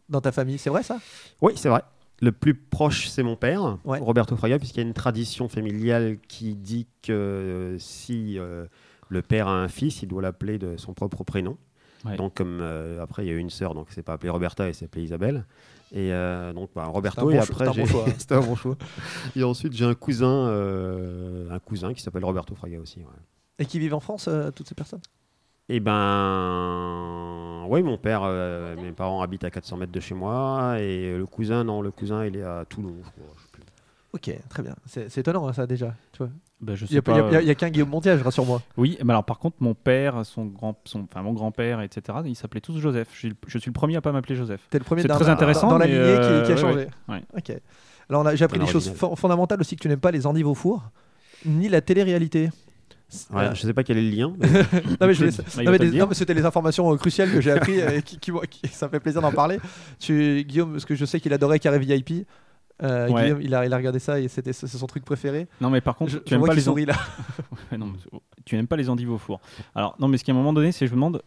dans 0.10 0.22
ta 0.22 0.32
famille. 0.32 0.58
C'est 0.58 0.72
vrai 0.72 0.82
ça? 0.82 0.98
Oui, 1.41 1.53
c'est 1.55 1.70
vrai. 1.70 1.84
Le 2.22 2.32
plus 2.32 2.53
proche, 2.53 3.08
c'est 3.10 3.24
mon 3.24 3.36
père, 3.36 3.77
Ouais. 3.84 4.00
Roberto 4.00 4.36
Fraga, 4.36 4.58
puisqu'il 4.58 4.79
y 4.79 4.84
a 4.84 4.88
une 4.88 4.93
tradition 4.93 5.48
familiale 5.50 6.17
qui 6.27 6.55
dit 6.55 6.88
que 7.01 7.12
euh, 7.12 7.77
si 7.79 8.39
euh, 8.39 8.65
le 9.10 9.22
père 9.22 9.48
a 9.48 9.62
un 9.62 9.67
fils, 9.67 10.01
il 10.03 10.08
doit 10.08 10.22
l'appeler 10.22 10.58
de 10.58 10.77
son 10.77 10.93
propre 10.93 11.24
prénom. 11.24 11.58
Ouais. 12.05 12.15
Donc, 12.17 12.36
comme 12.36 12.60
euh, 12.62 13.01
après, 13.01 13.25
il 13.25 13.27
y 13.27 13.32
a 13.32 13.34
eu 13.34 13.38
une 13.39 13.50
sœur, 13.50 13.74
donc 13.74 13.88
c'est 13.89 14.03
pas 14.03 14.13
appelé 14.13 14.29
Roberta, 14.29 14.67
elle 14.67 14.75
s'appelait 14.75 15.03
Isabelle. 15.03 15.46
Et 15.91 16.12
euh, 16.13 16.53
donc, 16.53 16.70
bah, 16.75 16.86
Roberto, 16.86 17.29
et 17.29 17.36
bon 17.36 17.41
choix- 17.43 17.67
après, 17.67 17.74
j'ai- 17.74 18.12
c'était 18.17 18.36
un 18.36 18.41
bon 18.41 18.55
choix. 18.55 18.77
Et 19.36 19.43
ensuite, 19.43 19.74
j'ai 19.74 19.86
un 19.86 19.93
cousin, 19.93 20.48
euh, 20.50 21.50
un 21.51 21.60
cousin 21.60 21.93
qui 21.93 22.01
s'appelle 22.01 22.25
Roberto 22.25 22.55
Fraga 22.55 22.79
aussi. 22.79 23.00
ouais. 23.00 23.05
Et 23.60 23.65
qui 23.65 23.79
vivent 23.79 23.93
en 23.93 24.00
France, 24.00 24.27
euh, 24.27 24.50
toutes 24.51 24.67
ces 24.67 24.75
personnes? 24.75 25.01
Eh 25.70 25.79
ben, 26.53 27.65
oui, 27.70 27.84
mon 27.84 27.98
père, 27.98 28.22
euh, 28.24 28.75
mes 28.75 28.91
parents 28.91 29.22
habitent 29.22 29.43
à 29.46 29.50
400 29.50 29.77
mètres 29.77 29.91
de 29.91 30.00
chez 30.00 30.13
moi, 30.15 30.75
et 30.79 31.15
le 31.17 31.25
cousin, 31.25 31.63
non, 31.63 31.82
le 31.82 31.91
cousin, 31.91 32.25
il 32.25 32.36
est 32.36 32.43
à 32.43 32.65
Toulon, 32.67 32.96
je 33.03 33.10
crois. 33.12 33.24
je 33.38 33.41
sais 33.43 33.48
plus. 33.51 33.63
Ok, 34.13 34.39
très 34.50 34.62
bien. 34.62 34.75
C'est 34.86 35.17
étonnant 35.17 35.48
hein, 35.48 35.53
ça 35.53 35.65
déjà. 35.65 35.96
Tu 36.12 36.20
vois. 36.20 36.29
Je 36.75 36.86
Il 36.86 36.88
sais 36.88 36.93
n'y 36.93 36.98
a, 37.00 37.01
pas. 37.01 37.41
il 37.41 37.48
y 37.48 37.50
a- 37.50 37.55
qu'un 37.55 37.70
Guillaume 37.70 37.89
Montiage, 37.89 38.22
rassure-moi. 38.22 38.62
Oui, 38.77 38.98
mais 39.03 39.12
alors 39.12 39.24
par 39.25 39.39
contre, 39.39 39.58
mon 39.60 39.74
père, 39.74 40.24
son 40.25 40.46
grand, 40.46 40.77
son, 40.86 41.01
enfin 41.03 41.22
mon 41.24 41.34
grand-père, 41.34 41.82
etc. 41.82 42.20
Ils 42.25 42.36
s'appelaient 42.36 42.62
tous 42.62 42.77
Joseph. 42.77 43.08
Je 43.13 43.17
suis, 43.17 43.29
le- 43.29 43.36
je 43.48 43.58
suis 43.58 43.70
le 43.70 43.74
premier 43.74 43.96
à 43.98 44.01
pas 44.01 44.12
m'appeler 44.12 44.36
Joseph. 44.36 44.62
T'es 44.70 44.77
le 44.77 44.84
premier 44.86 45.01
C'est 45.01 45.08
très 45.08 45.27
intéressant, 45.29 45.67
dans, 45.67 45.74
dans 45.74 45.77
la 45.79 45.88
lignée 45.88 45.98
qui- 46.00 46.03
euh, 46.05 46.46
qui, 46.46 46.51
a 46.51 46.55
ouais, 46.55 46.62
changé. 46.62 46.88
ouais. 47.10 47.24
Ok. 47.36 47.58
Alors 48.10 48.36
j'ai 48.36 48.46
appris 48.46 48.60
des 48.60 48.67
choses 48.67 48.93
fondamentales 48.93 49.60
aussi 49.62 49.75
que 49.75 49.82
tu 49.82 49.88
n'aimes 49.88 50.00
pas 50.00 50.12
les 50.12 50.27
endives 50.27 50.48
au 50.48 50.53
four, 50.53 50.84
ni 51.46 51.67
la 51.67 51.82
télé-réalité. 51.82 52.50
Ouais, 53.32 53.43
Euh, 53.43 53.53
je 53.55 53.62
sais 53.62 53.74
pas 53.74 53.84
quel 53.84 53.98
est 53.98 54.01
le 54.10 54.15
lien. 54.15 54.34
mais- 54.38 54.48
non 55.01 55.08
mais, 55.08 55.13
je 55.13 55.25
voulais- 55.25 55.32
il 55.32 55.60
non, 55.60 55.63
va 55.65 55.72
mais 55.72 55.77
te 55.77 55.84
le 55.84 55.89
des- 55.89 55.91
dire. 55.91 56.03
non, 56.03 56.08
mais 56.10 56.15
c'était 56.15 56.34
les 56.34 56.46
informations 56.46 56.96
cruciales 56.98 57.32
que 57.32 57.41
j'ai 57.41 57.51
appris 57.51 57.79
et 57.79 58.01
qui, 58.01 58.17
qui- 58.20 58.32
qui- 58.50 58.67
ça 58.70 58.88
me 58.88 58.91
fait 58.91 59.00
plaisir 59.00 59.22
d'en 59.22 59.32
parler. 59.32 59.60
Tu, 60.00 60.43
Guillaume, 60.48 60.72
parce 60.72 60.86
que 60.86 60.96
je 60.96 61.05
sais 61.05 61.20
qu'il 61.20 61.34
adorait 61.34 61.60
Carré 61.60 61.79
VIP. 61.79 62.25
Euh, 62.82 63.08
Ouais. 63.10 63.24
Guillaume, 63.24 63.41
il 63.41 63.53
a, 63.55 63.65
il 63.65 63.74
a 63.74 63.77
regardé 63.77 64.00
ça 64.00 64.20
et 64.20 64.27
c'était 64.27 64.51
c'est 64.51 64.67
son 64.67 64.88
truc 64.88 65.05
préféré. 65.05 65.48
Non, 65.62 65.70
mais 65.70 65.79
par 65.79 65.96
contre, 65.96 66.12
Je, 66.12 66.17
tu 66.17 66.34
aimes 66.34 66.39
vois 66.39 66.50
pas 66.50 66.55
les 66.55 66.62
en- 66.67 66.72
sourit 66.72 66.86
là. 66.86 66.96
Ouais, 67.72 67.77
non, 67.77 67.86
mais- 67.88 68.20
tu 68.46 68.55
n'aimes 68.55 68.67
pas 68.67 68.75
les 68.77 68.89
endives 68.89 69.12
au 69.12 69.17
four. 69.20 69.39
Alors, 69.75 69.96
non, 70.00 70.08
mais 70.08 70.17
ce 70.17 70.24
qu'à 70.24 70.32
un 70.32 70.36
moment 70.36 70.53
donné, 70.53 70.72
c'est 70.72 70.88
je 70.88 70.91
me 70.91 70.96
demande 70.96 71.22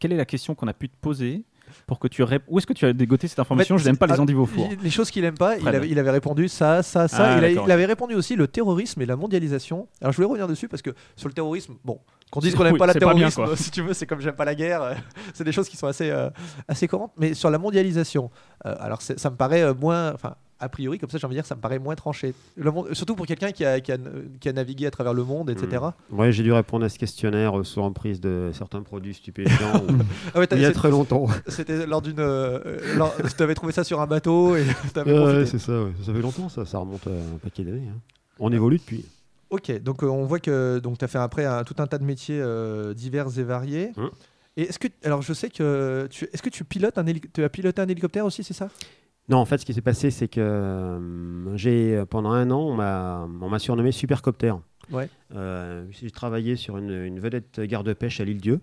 quelle 0.00 0.12
est 0.12 0.16
la 0.16 0.24
question 0.24 0.54
qu'on 0.54 0.66
a 0.68 0.74
pu 0.74 0.88
te 0.88 0.96
poser 1.00 1.44
pour 1.86 1.98
que 1.98 2.08
tu 2.08 2.22
rép- 2.22 2.42
Où 2.48 2.58
est-ce 2.58 2.66
que 2.66 2.72
tu 2.72 2.86
as 2.86 2.92
dégoté 2.92 3.28
cette 3.28 3.38
information? 3.38 3.74
En 3.74 3.78
Je 3.78 3.84
n'aime 3.84 3.96
pas 3.96 4.06
les 4.06 4.14
ah, 4.14 4.20
endives 4.20 4.40
au 4.40 4.46
four. 4.46 4.68
Les 4.82 4.90
choses 4.90 5.10
qu'il 5.10 5.24
aime 5.24 5.36
pas, 5.36 5.56
il 5.58 5.66
avait, 5.68 5.88
il 5.88 5.98
avait 5.98 6.10
répondu 6.10 6.48
ça, 6.48 6.82
ça, 6.82 7.08
ça. 7.08 7.34
Ah, 7.34 7.38
il, 7.38 7.44
a- 7.44 7.48
d'accord, 7.48 7.64
il 7.66 7.72
avait 7.72 7.86
répondu 7.86 8.14
aussi 8.14 8.36
le 8.36 8.46
terrorisme 8.48 9.00
et 9.02 9.06
la 9.06 9.16
mondialisation. 9.16 9.88
Alors 10.00 10.12
je 10.12 10.16
voulais 10.16 10.28
revenir 10.28 10.48
dessus 10.48 10.68
parce 10.68 10.82
que 10.82 10.90
sur 11.16 11.28
le 11.28 11.34
terrorisme, 11.34 11.74
bon, 11.84 12.00
qu'on 12.30 12.40
dise 12.40 12.54
qu'on 12.54 12.64
n'aime 12.64 12.74
Oui, 12.74 12.78
pas 12.78 12.86
bien, 12.86 12.94
terrorisme, 12.94 13.44
si 13.56 13.70
tu 13.70 13.82
veux, 13.82 13.92
c'est 13.94 14.06
comme 14.06 14.20
j'aime 14.20 14.34
pas 14.36 14.44
la 14.44 14.54
guerre. 14.54 14.96
c'est 15.34 15.44
des 15.44 15.52
choses 15.52 15.68
qui 15.68 15.76
sont 15.76 15.86
assez, 15.86 16.10
euh, 16.10 16.30
assez 16.68 16.88
courantes. 16.88 17.12
Mais 17.16 17.34
sur 17.34 17.50
la 17.50 17.58
mondialisation, 17.58 18.30
euh, 18.66 18.74
alors 18.78 19.02
ça 19.02 19.30
me 19.30 19.36
paraît 19.36 19.62
euh, 19.62 19.74
moins, 19.74 20.12
enfin. 20.14 20.34
A 20.60 20.68
priori, 20.68 20.98
comme 20.98 21.08
ça, 21.10 21.16
j'ai 21.18 21.24
envie 21.26 21.34
de 21.34 21.40
dire, 21.40 21.46
ça 21.46 21.54
me 21.56 21.60
paraît 21.60 21.78
moins 21.78 21.94
tranché. 21.94 22.34
Le 22.56 22.70
monde, 22.70 22.92
surtout 22.92 23.14
pour 23.16 23.26
quelqu'un 23.26 23.50
qui 23.50 23.64
a, 23.64 23.80
qui, 23.80 23.92
a, 23.92 23.98
qui 24.40 24.48
a 24.48 24.52
navigué 24.52 24.86
à 24.86 24.90
travers 24.90 25.14
le 25.14 25.24
monde, 25.24 25.48
etc. 25.50 25.82
Ouais, 26.10 26.32
j'ai 26.32 26.42
dû 26.42 26.52
répondre 26.52 26.84
à 26.84 26.88
ce 26.88 26.98
questionnaire 26.98 27.58
euh, 27.58 27.64
sous 27.64 27.80
emprise 27.80 28.20
de 28.20 28.50
certains 28.52 28.82
produits 28.82 29.14
stupéfiants 29.14 29.82
ou- 29.88 29.92
Ah 30.34 30.38
ouais, 30.40 30.46
il 30.52 30.60
y 30.60 30.64
a 30.66 30.72
très 30.72 30.90
longtemps. 30.90 31.26
C'était 31.48 31.86
lors 31.86 32.02
d'une. 32.02 32.20
Euh, 32.20 32.96
lors- 32.96 33.14
tu 33.36 33.42
avais 33.42 33.54
trouvé 33.54 33.72
ça 33.72 33.84
sur 33.84 34.00
un 34.00 34.06
bateau 34.06 34.54
et 34.56 34.64
Ouais, 34.96 35.12
ouais, 35.12 35.46
c'est 35.46 35.58
ça, 35.58 35.72
ouais. 35.84 35.92
ça 36.04 36.12
fait 36.12 36.20
longtemps, 36.20 36.48
ça, 36.48 36.66
ça 36.66 36.78
remonte 36.78 37.06
à 37.06 37.10
un 37.10 37.38
paquet 37.42 37.64
d'années. 37.64 37.88
hein. 37.90 37.98
On 38.38 38.52
évolue 38.52 38.78
depuis. 38.78 39.04
Ok, 39.50 39.70
donc 39.82 40.02
euh, 40.02 40.06
on 40.06 40.24
voit 40.26 40.38
que 40.40 40.78
donc 40.78 40.98
tu 40.98 41.04
as 41.04 41.08
fait 41.08 41.18
après 41.18 41.44
un, 41.44 41.64
tout 41.64 41.74
un 41.78 41.86
tas 41.86 41.98
de 41.98 42.04
métiers 42.04 42.38
euh, 42.40 42.94
divers 42.94 43.26
et 43.38 43.42
variés. 43.42 43.92
Hum. 43.96 44.10
Et 44.56 44.62
est-ce 44.64 44.78
que 44.78 44.88
alors 45.04 45.22
je 45.22 45.32
sais 45.32 45.48
que 45.48 46.06
tu 46.10 46.28
est-ce 46.32 46.42
que 46.42 46.50
tu 46.50 46.64
pilotes 46.64 46.98
un 46.98 47.04
tu 47.32 47.42
as 47.44 47.48
piloté 47.48 47.80
un 47.82 47.88
hélicoptère 47.88 48.24
aussi, 48.26 48.44
c'est 48.44 48.54
ça? 48.54 48.68
Non, 49.30 49.38
en 49.38 49.44
fait, 49.44 49.58
ce 49.58 49.64
qui 49.64 49.72
s'est 49.72 49.80
passé, 49.80 50.10
c'est 50.10 50.28
que 50.28 50.40
euh, 50.40 51.56
j'ai 51.56 52.02
pendant 52.10 52.32
un 52.32 52.50
an, 52.50 52.60
on 52.60 52.74
m'a 52.74 53.28
on 53.40 53.48
m'a 53.48 53.58
surnommé 53.58 53.92
Supercopter. 53.92 54.54
Ouais. 54.90 55.08
Euh, 55.34 55.84
j'ai 55.90 56.10
travaillé 56.10 56.56
sur 56.56 56.76
une, 56.76 56.90
une 56.90 57.20
vedette 57.20 57.60
garde-pêche 57.60 58.20
à 58.20 58.24
l'île 58.24 58.40
Dieu. 58.40 58.60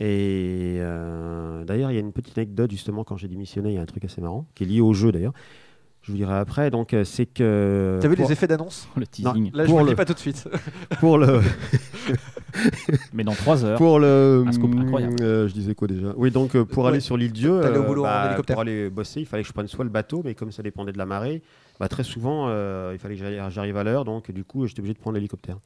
Et 0.00 0.78
euh, 0.80 1.64
d'ailleurs, 1.64 1.90
il 1.90 1.94
y 1.94 1.98
a 1.98 2.00
une 2.00 2.12
petite 2.12 2.36
anecdote 2.36 2.70
justement 2.70 3.04
quand 3.04 3.16
j'ai 3.16 3.28
démissionné, 3.28 3.70
il 3.70 3.74
y 3.74 3.78
a 3.78 3.82
un 3.82 3.86
truc 3.86 4.04
assez 4.04 4.20
marrant 4.20 4.46
qui 4.54 4.64
est 4.64 4.66
lié 4.66 4.80
au 4.80 4.92
jeu 4.92 5.12
d'ailleurs. 5.12 5.32
Je 6.06 6.12
vous 6.12 6.16
dirai 6.18 6.34
après. 6.36 6.70
Donc, 6.70 6.94
euh, 6.94 7.02
c'est 7.04 7.26
que. 7.26 7.98
T'as 8.00 8.06
vu 8.08 8.14
pour, 8.16 8.24
les 8.26 8.32
effets 8.32 8.46
d'annonce 8.46 8.88
Le 8.96 9.06
teasing. 9.06 9.50
Là, 9.52 9.64
je 9.64 9.68
Pour 9.68 9.78
vous 9.80 9.84
le 9.84 9.90
le- 9.90 9.90
dis 9.90 9.96
pas 9.96 10.04
tout 10.04 10.14
de 10.14 10.18
suite. 10.20 10.48
pour 11.00 11.18
le. 11.18 11.40
Mais 13.12 13.24
dans 13.24 13.34
3 13.34 13.64
heures. 13.64 13.78
Pour 13.78 13.98
le. 13.98 14.44
Un 14.46 14.52
scoop 14.52 14.72
incroyable. 14.76 15.16
euh, 15.20 15.48
je 15.48 15.52
disais 15.52 15.74
quoi 15.74 15.88
déjà? 15.88 16.12
Oui, 16.16 16.30
donc 16.30 16.54
euh, 16.56 16.64
pour 16.64 16.84
Ouais. 16.84 16.90
aller 16.90 17.00
sur 17.00 17.16
l'île 17.16 17.32
Dieu, 17.32 17.60
T'allais 17.60 17.78
au 17.78 17.82
euh, 17.82 17.86
boulot 17.86 18.02
en 18.02 18.06
bah, 18.06 18.26
hélicoptère. 18.26 18.54
pour 18.54 18.60
aller 18.62 18.88
bosser, 18.88 19.20
il 19.20 19.26
fallait 19.26 19.42
que 19.42 19.48
je 19.48 19.52
prenne 19.52 19.66
soit 19.66 19.84
le 19.84 19.90
bateau, 19.90 20.22
mais 20.24 20.34
comme 20.34 20.52
ça 20.52 20.62
dépendait 20.62 20.92
de 20.92 20.98
la 20.98 21.06
marée, 21.06 21.42
bah, 21.80 21.88
très 21.88 22.04
souvent, 22.04 22.46
euh, 22.48 22.90
il 22.92 22.98
fallait 22.98 23.16
que 23.16 23.22
j'arrive 23.50 23.76
à 23.76 23.84
l'heure, 23.84 24.04
donc 24.04 24.30
du 24.30 24.44
coup, 24.44 24.66
j'étais 24.66 24.80
obligé 24.80 24.94
de 24.94 24.98
prendre 25.00 25.16
l'hélicoptère. 25.16 25.58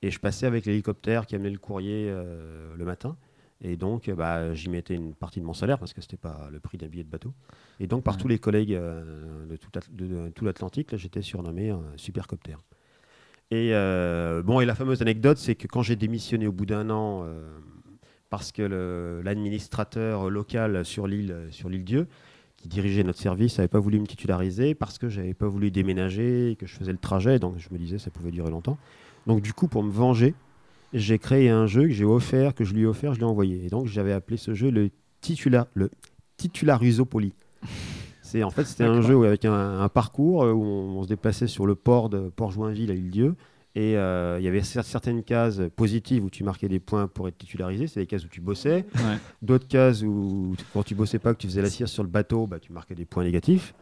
Et 0.00 0.10
je 0.12 0.20
passais 0.20 0.46
avec 0.46 0.64
l'hélicoptère 0.64 1.26
qui 1.26 1.34
amenait 1.34 1.50
le 1.50 1.58
courrier 1.58 2.06
euh, 2.08 2.68
le 2.78 2.84
matin. 2.84 3.16
Et 3.60 3.76
donc, 3.76 4.08
euh, 4.08 4.14
bah, 4.14 4.54
j'y 4.54 4.68
mettais 4.70 4.94
une 4.94 5.14
partie 5.14 5.40
de 5.40 5.44
mon 5.44 5.54
salaire 5.54 5.78
parce 5.78 5.92
que 5.92 6.00
c'était 6.00 6.16
pas 6.16 6.48
le 6.52 6.60
prix 6.60 6.78
d'un 6.78 6.86
billet 6.86 7.02
de 7.04 7.10
bateau. 7.10 7.32
Et 7.80 7.86
donc, 7.86 8.04
par 8.04 8.14
Ouais. 8.14 8.20
tous 8.20 8.28
les 8.28 8.38
collègues 8.38 8.74
euh, 8.74 9.46
de 9.46 9.56
tout, 9.56 9.70
de- 9.90 10.28
tout 10.30 10.44
l'Atlantique, 10.44 10.96
j'étais 10.96 11.22
surnommé 11.22 11.70
un 11.70 11.82
supercopter. 11.96 12.56
Et 13.50 13.70
euh, 13.72 14.42
bon, 14.42 14.60
et 14.60 14.66
la 14.66 14.74
fameuse 14.74 15.02
anecdote, 15.02 15.38
c'est 15.38 15.54
que 15.54 15.66
quand 15.66 15.82
j'ai 15.82 15.96
démissionné 15.96 16.46
au 16.46 16.52
bout 16.52 16.66
d'un 16.66 16.88
an, 16.90 17.26
parce 18.30 18.52
que 18.52 19.20
l'administrateur 19.24 20.28
local 20.30 20.84
sur 20.84 21.06
l'île, 21.06 21.46
sur 21.50 21.68
l'île 21.68 21.84
Dieu, 21.84 22.06
qui 22.58 22.68
dirigeait 22.68 23.04
notre 23.04 23.18
service, 23.20 23.56
n'avait 23.58 23.68
pas 23.68 23.78
voulu 23.80 23.98
me 24.00 24.06
titulariser 24.06 24.74
parce 24.74 24.98
que 24.98 25.08
j'avais 25.08 25.32
pas 25.34 25.46
voulu 25.48 25.70
déménager 25.70 26.50
et 26.50 26.56
que 26.56 26.66
je 26.66 26.74
faisais 26.74 26.92
le 26.92 26.98
trajet, 26.98 27.38
donc 27.38 27.56
je 27.58 27.68
me 27.72 27.78
disais 27.78 27.98
ça 27.98 28.10
pouvait 28.10 28.32
durer 28.32 28.50
longtemps. 28.50 28.76
Donc 29.26 29.40
du 29.40 29.52
coup, 29.52 29.66
pour 29.68 29.82
me 29.82 29.90
venger, 29.90 30.34
j'ai 30.92 31.18
créé 31.18 31.48
un 31.50 31.66
jeu 31.66 31.82
que 31.82 31.90
j'ai 31.92 32.04
offert, 32.04 32.54
que 32.54 32.64
je 32.64 32.74
lui 32.74 32.82
ai 32.82 32.86
offert, 32.86 33.14
je 33.14 33.18
l'ai 33.18 33.24
envoyé. 33.26 33.64
Et 33.64 33.68
donc 33.68 33.86
j'avais 33.86 34.12
appelé 34.12 34.36
ce 34.36 34.54
jeu 34.54 34.70
le 34.70 34.90
titula, 35.20 35.68
le 35.74 35.90
titularisopoli. 36.36 37.32
C'est 38.22 38.42
en 38.42 38.50
fait 38.50 38.64
c'était 38.64 38.84
un 38.84 39.00
jeu 39.00 39.24
avec 39.26 39.44
un, 39.44 39.80
un 39.80 39.88
parcours 39.88 40.44
euh, 40.44 40.52
où 40.52 40.62
on, 40.62 40.98
on 40.98 41.02
se 41.02 41.08
déplaçait 41.08 41.46
sur 41.46 41.66
le 41.66 41.74
port 41.74 42.08
de 42.08 42.28
Port-Joinville 42.28 42.90
à 42.90 42.94
Île-Dieu 42.94 43.34
et 43.74 43.96
euh, 43.96 44.36
il 44.38 44.44
y 44.44 44.48
avait 44.48 44.60
cer- 44.60 44.82
certaines 44.82 45.22
cases 45.22 45.60
positives 45.76 46.24
où 46.24 46.30
tu 46.30 46.44
marquais 46.44 46.68
des 46.68 46.78
points 46.80 47.06
pour 47.06 47.26
être 47.28 47.38
titularisé, 47.38 47.86
c'est 47.86 48.00
les 48.00 48.06
cases 48.06 48.24
où 48.24 48.28
tu 48.28 48.40
bossais. 48.40 48.84
Ouais. 48.96 49.16
D'autres 49.40 49.66
cases 49.68 50.02
où 50.02 50.54
quand 50.72 50.82
tu 50.82 50.94
bossais 50.94 51.18
pas, 51.18 51.32
que 51.32 51.38
tu 51.38 51.46
faisais 51.46 51.62
la 51.62 51.70
sieste 51.70 51.92
sur 51.92 52.02
le 52.02 52.08
bateau, 52.08 52.46
bah, 52.46 52.58
tu 52.58 52.72
marquais 52.72 52.94
des 52.94 53.04
points 53.04 53.24
négatifs. 53.24 53.74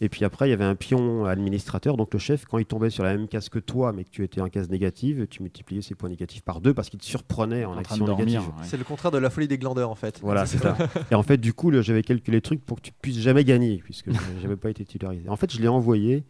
Et 0.00 0.08
puis 0.08 0.24
après, 0.24 0.46
il 0.46 0.50
y 0.50 0.52
avait 0.54 0.64
un 0.64 0.76
pion 0.76 1.24
administrateur, 1.24 1.96
donc 1.96 2.12
le 2.12 2.20
chef, 2.20 2.44
quand 2.44 2.58
il 2.58 2.66
tombait 2.66 2.88
sur 2.90 3.02
la 3.02 3.16
même 3.16 3.26
case 3.26 3.48
que 3.48 3.58
toi, 3.58 3.92
mais 3.92 4.04
que 4.04 4.10
tu 4.10 4.22
étais 4.22 4.40
en 4.40 4.48
case 4.48 4.70
négative, 4.70 5.26
tu 5.28 5.42
multipliais 5.42 5.82
ces 5.82 5.96
points 5.96 6.08
négatifs 6.08 6.42
par 6.42 6.60
deux 6.60 6.72
parce 6.72 6.88
qu'il 6.88 7.00
te 7.00 7.04
surprenait 7.04 7.64
en, 7.64 7.72
En 7.72 7.78
action 7.78 8.04
dormir. 8.04 8.26
négative. 8.26 8.48
ouais. 8.48 8.62
C'est 8.64 8.76
le 8.76 8.84
contraire 8.84 9.10
de 9.10 9.18
la 9.18 9.28
folie 9.28 9.48
des 9.48 9.58
glandeurs 9.58 9.90
en 9.90 9.96
fait. 9.96 10.20
Voilà, 10.22 10.46
c'est 10.46 10.58
ça. 10.58 10.76
Et 11.10 11.16
en 11.16 11.24
fait, 11.24 11.38
du 11.38 11.52
coup, 11.52 11.72
j'avais 11.82 12.02
calculé 12.04 12.36
les 12.36 12.40
trucs 12.42 12.64
pour 12.64 12.76
que 12.76 12.82
tu 12.82 12.92
puisses 13.02 13.18
jamais 13.18 13.42
gagner, 13.44 13.78
puisque 13.82 14.10
je 14.12 14.42
n'avais 14.42 14.56
pas 14.56 14.70
été 14.70 14.84
titularisé. 14.84 15.28
En 15.28 15.34
fait, 15.36 15.52
je 15.52 15.60
l'ai 15.60 15.66
envoyé, 15.68 16.22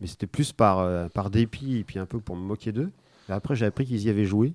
mais 0.00 0.08
c'était 0.08 0.26
plus 0.26 0.50
par, 0.52 0.80
euh, 0.80 1.08
par 1.08 1.30
dépit 1.30 1.76
et 1.76 1.84
puis 1.84 2.00
un 2.00 2.06
peu 2.06 2.18
pour 2.18 2.34
me 2.34 2.42
moquer 2.42 2.72
d'eux. 2.72 2.90
Et 3.28 3.32
après, 3.32 3.54
j'ai 3.54 3.66
appris 3.66 3.86
qu'ils 3.86 4.02
y 4.02 4.10
avaient 4.10 4.24
joué. 4.24 4.52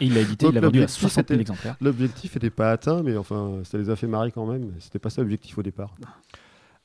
Et 0.00 0.06
il 0.06 0.14
l'a 0.14 0.20
édité, 0.20 0.46
Donc, 0.46 0.52
il 0.52 0.54
l'a 0.54 0.60
vendu 0.60 0.78
à 0.78 0.82
l'objectif, 0.82 1.00
60 1.00 1.14
000 1.14 1.24
c'était- 1.26 1.40
exemplaires. 1.40 1.76
L'objectif 1.80 2.34
n'était 2.36 2.50
pas 2.50 2.70
atteint, 2.70 3.02
mais 3.02 3.16
enfin, 3.16 3.60
ça 3.64 3.76
les 3.76 3.90
a 3.90 3.96
fait 3.96 4.06
marrer 4.06 4.30
quand 4.30 4.46
même. 4.46 4.70
C'était 4.78 5.00
pas 5.00 5.10
ça 5.10 5.20
l'objectif 5.20 5.58
au 5.58 5.62
départ. 5.64 5.92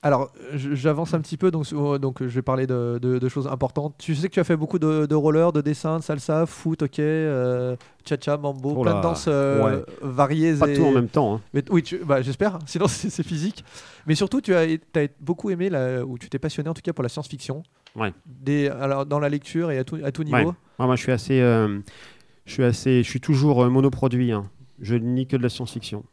Alors, 0.03 0.31
j'avance 0.55 1.13
un 1.13 1.21
petit 1.21 1.37
peu, 1.37 1.51
donc, 1.51 1.67
je 1.67 2.25
vais 2.27 2.41
parler 2.41 2.65
de, 2.65 2.97
de- 2.99 3.19
de 3.19 3.29
choses 3.29 3.45
importantes. 3.47 3.93
Tu 3.99 4.15
sais 4.15 4.29
que 4.29 4.33
tu 4.33 4.39
as 4.39 4.43
fait 4.43 4.57
beaucoup 4.57 4.79
de, 4.79 5.05
de 5.05 5.13
roller, 5.15 5.53
de 5.53 5.61
dessin, 5.61 5.99
de 5.99 6.03
salsa, 6.03 6.47
foot, 6.47 6.81
ok, 6.81 6.97
euh, 6.97 7.75
cha-cha, 8.03 8.35
mambo, 8.35 8.73
Oh 8.77 8.81
plein 8.81 8.95
de 8.97 9.01
danses 9.03 9.25
euh, 9.27 9.63
ouais. 9.63 9.85
variées. 10.01 10.55
Pas 10.55 10.69
et... 10.69 10.73
tout 10.73 10.85
en 10.85 10.91
même 10.91 11.07
temps. 11.07 11.35
hein. 11.35 11.41
Mais, 11.53 11.63
oui, 11.69 11.83
bah, 12.03 12.23
j'espère, 12.23 12.57
sinon 12.65 12.87
c'est 12.87 13.21
physique. 13.21 13.63
Mais 14.07 14.15
surtout, 14.15 14.41
tu 14.41 14.55
as, 14.55 14.61
as 14.61 15.07
beaucoup 15.19 15.51
aimé, 15.51 15.69
la, 15.69 16.03
ou 16.03 16.17
tu 16.17 16.29
t'es 16.31 16.39
passionné 16.39 16.67
en 16.67 16.73
tout 16.73 16.81
cas 16.81 16.93
pour 16.93 17.03
la 17.03 17.09
science-fiction. 17.09 17.61
Ouais. 17.95 18.11
Des, 18.25 18.69
alors, 18.69 19.05
dans 19.05 19.19
la 19.19 19.29
lecture 19.29 19.69
et 19.69 19.77
à 19.77 19.83
tout, 19.83 19.99
à 20.03 20.11
tout 20.11 20.23
niveau. 20.23 20.37
Ouais. 20.37 20.53
Moi, 20.79 20.95
je 20.95 21.01
suis 21.03 21.11
assez, 21.11 21.39
euh, 21.41 21.77
je 22.45 22.53
suis 22.53 22.63
assez, 22.63 23.03
je 23.03 23.07
suis 23.09 23.21
toujours 23.21 23.63
euh, 23.63 23.69
monoproduit. 23.69 24.31
hein. 24.31 24.49
Je 24.81 24.95
lis 24.95 25.27
que 25.27 25.37
de 25.37 25.43
la 25.43 25.49
science-fiction. 25.49 26.03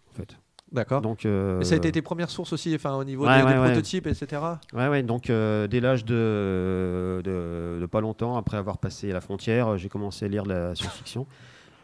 D'accord. 0.73 1.01
Donc, 1.01 1.25
euh, 1.25 1.61
Et 1.61 1.65
ça 1.65 1.75
a 1.75 1.79
été 1.79 1.91
tes 1.93 2.03
premières 2.03 2.29
sources 2.31 2.53
aussi, 2.53 2.75
enfin, 2.75 2.95
au 2.95 3.05
niveau 3.05 3.27
Ouais, 3.27 3.39
des, 3.39 3.47
des 3.47 3.53
ouais, 3.55 3.59
ouais. 3.59 3.67
prototypes, 3.73 4.07
etc. 4.07 4.43
Ouais, 4.75 4.89
ouais, 4.89 5.03
donc 5.03 5.31
euh, 5.31 5.67
dès 5.67 5.81
l'âge 5.81 6.05
de, 6.05 7.23
de, 7.25 7.79
de 7.81 7.87
pas 7.87 8.01
longtemps, 8.01 8.37
après 8.37 8.57
avoir 8.57 8.79
passé 8.79 9.11
la 9.13 9.21
frontière, 9.21 9.79
j'ai 9.79 9.89
commencé 9.89 10.27
à 10.27 10.29
lire 10.29 10.43
de 10.45 10.51
la 10.51 10.75
science-fiction. 10.75 11.27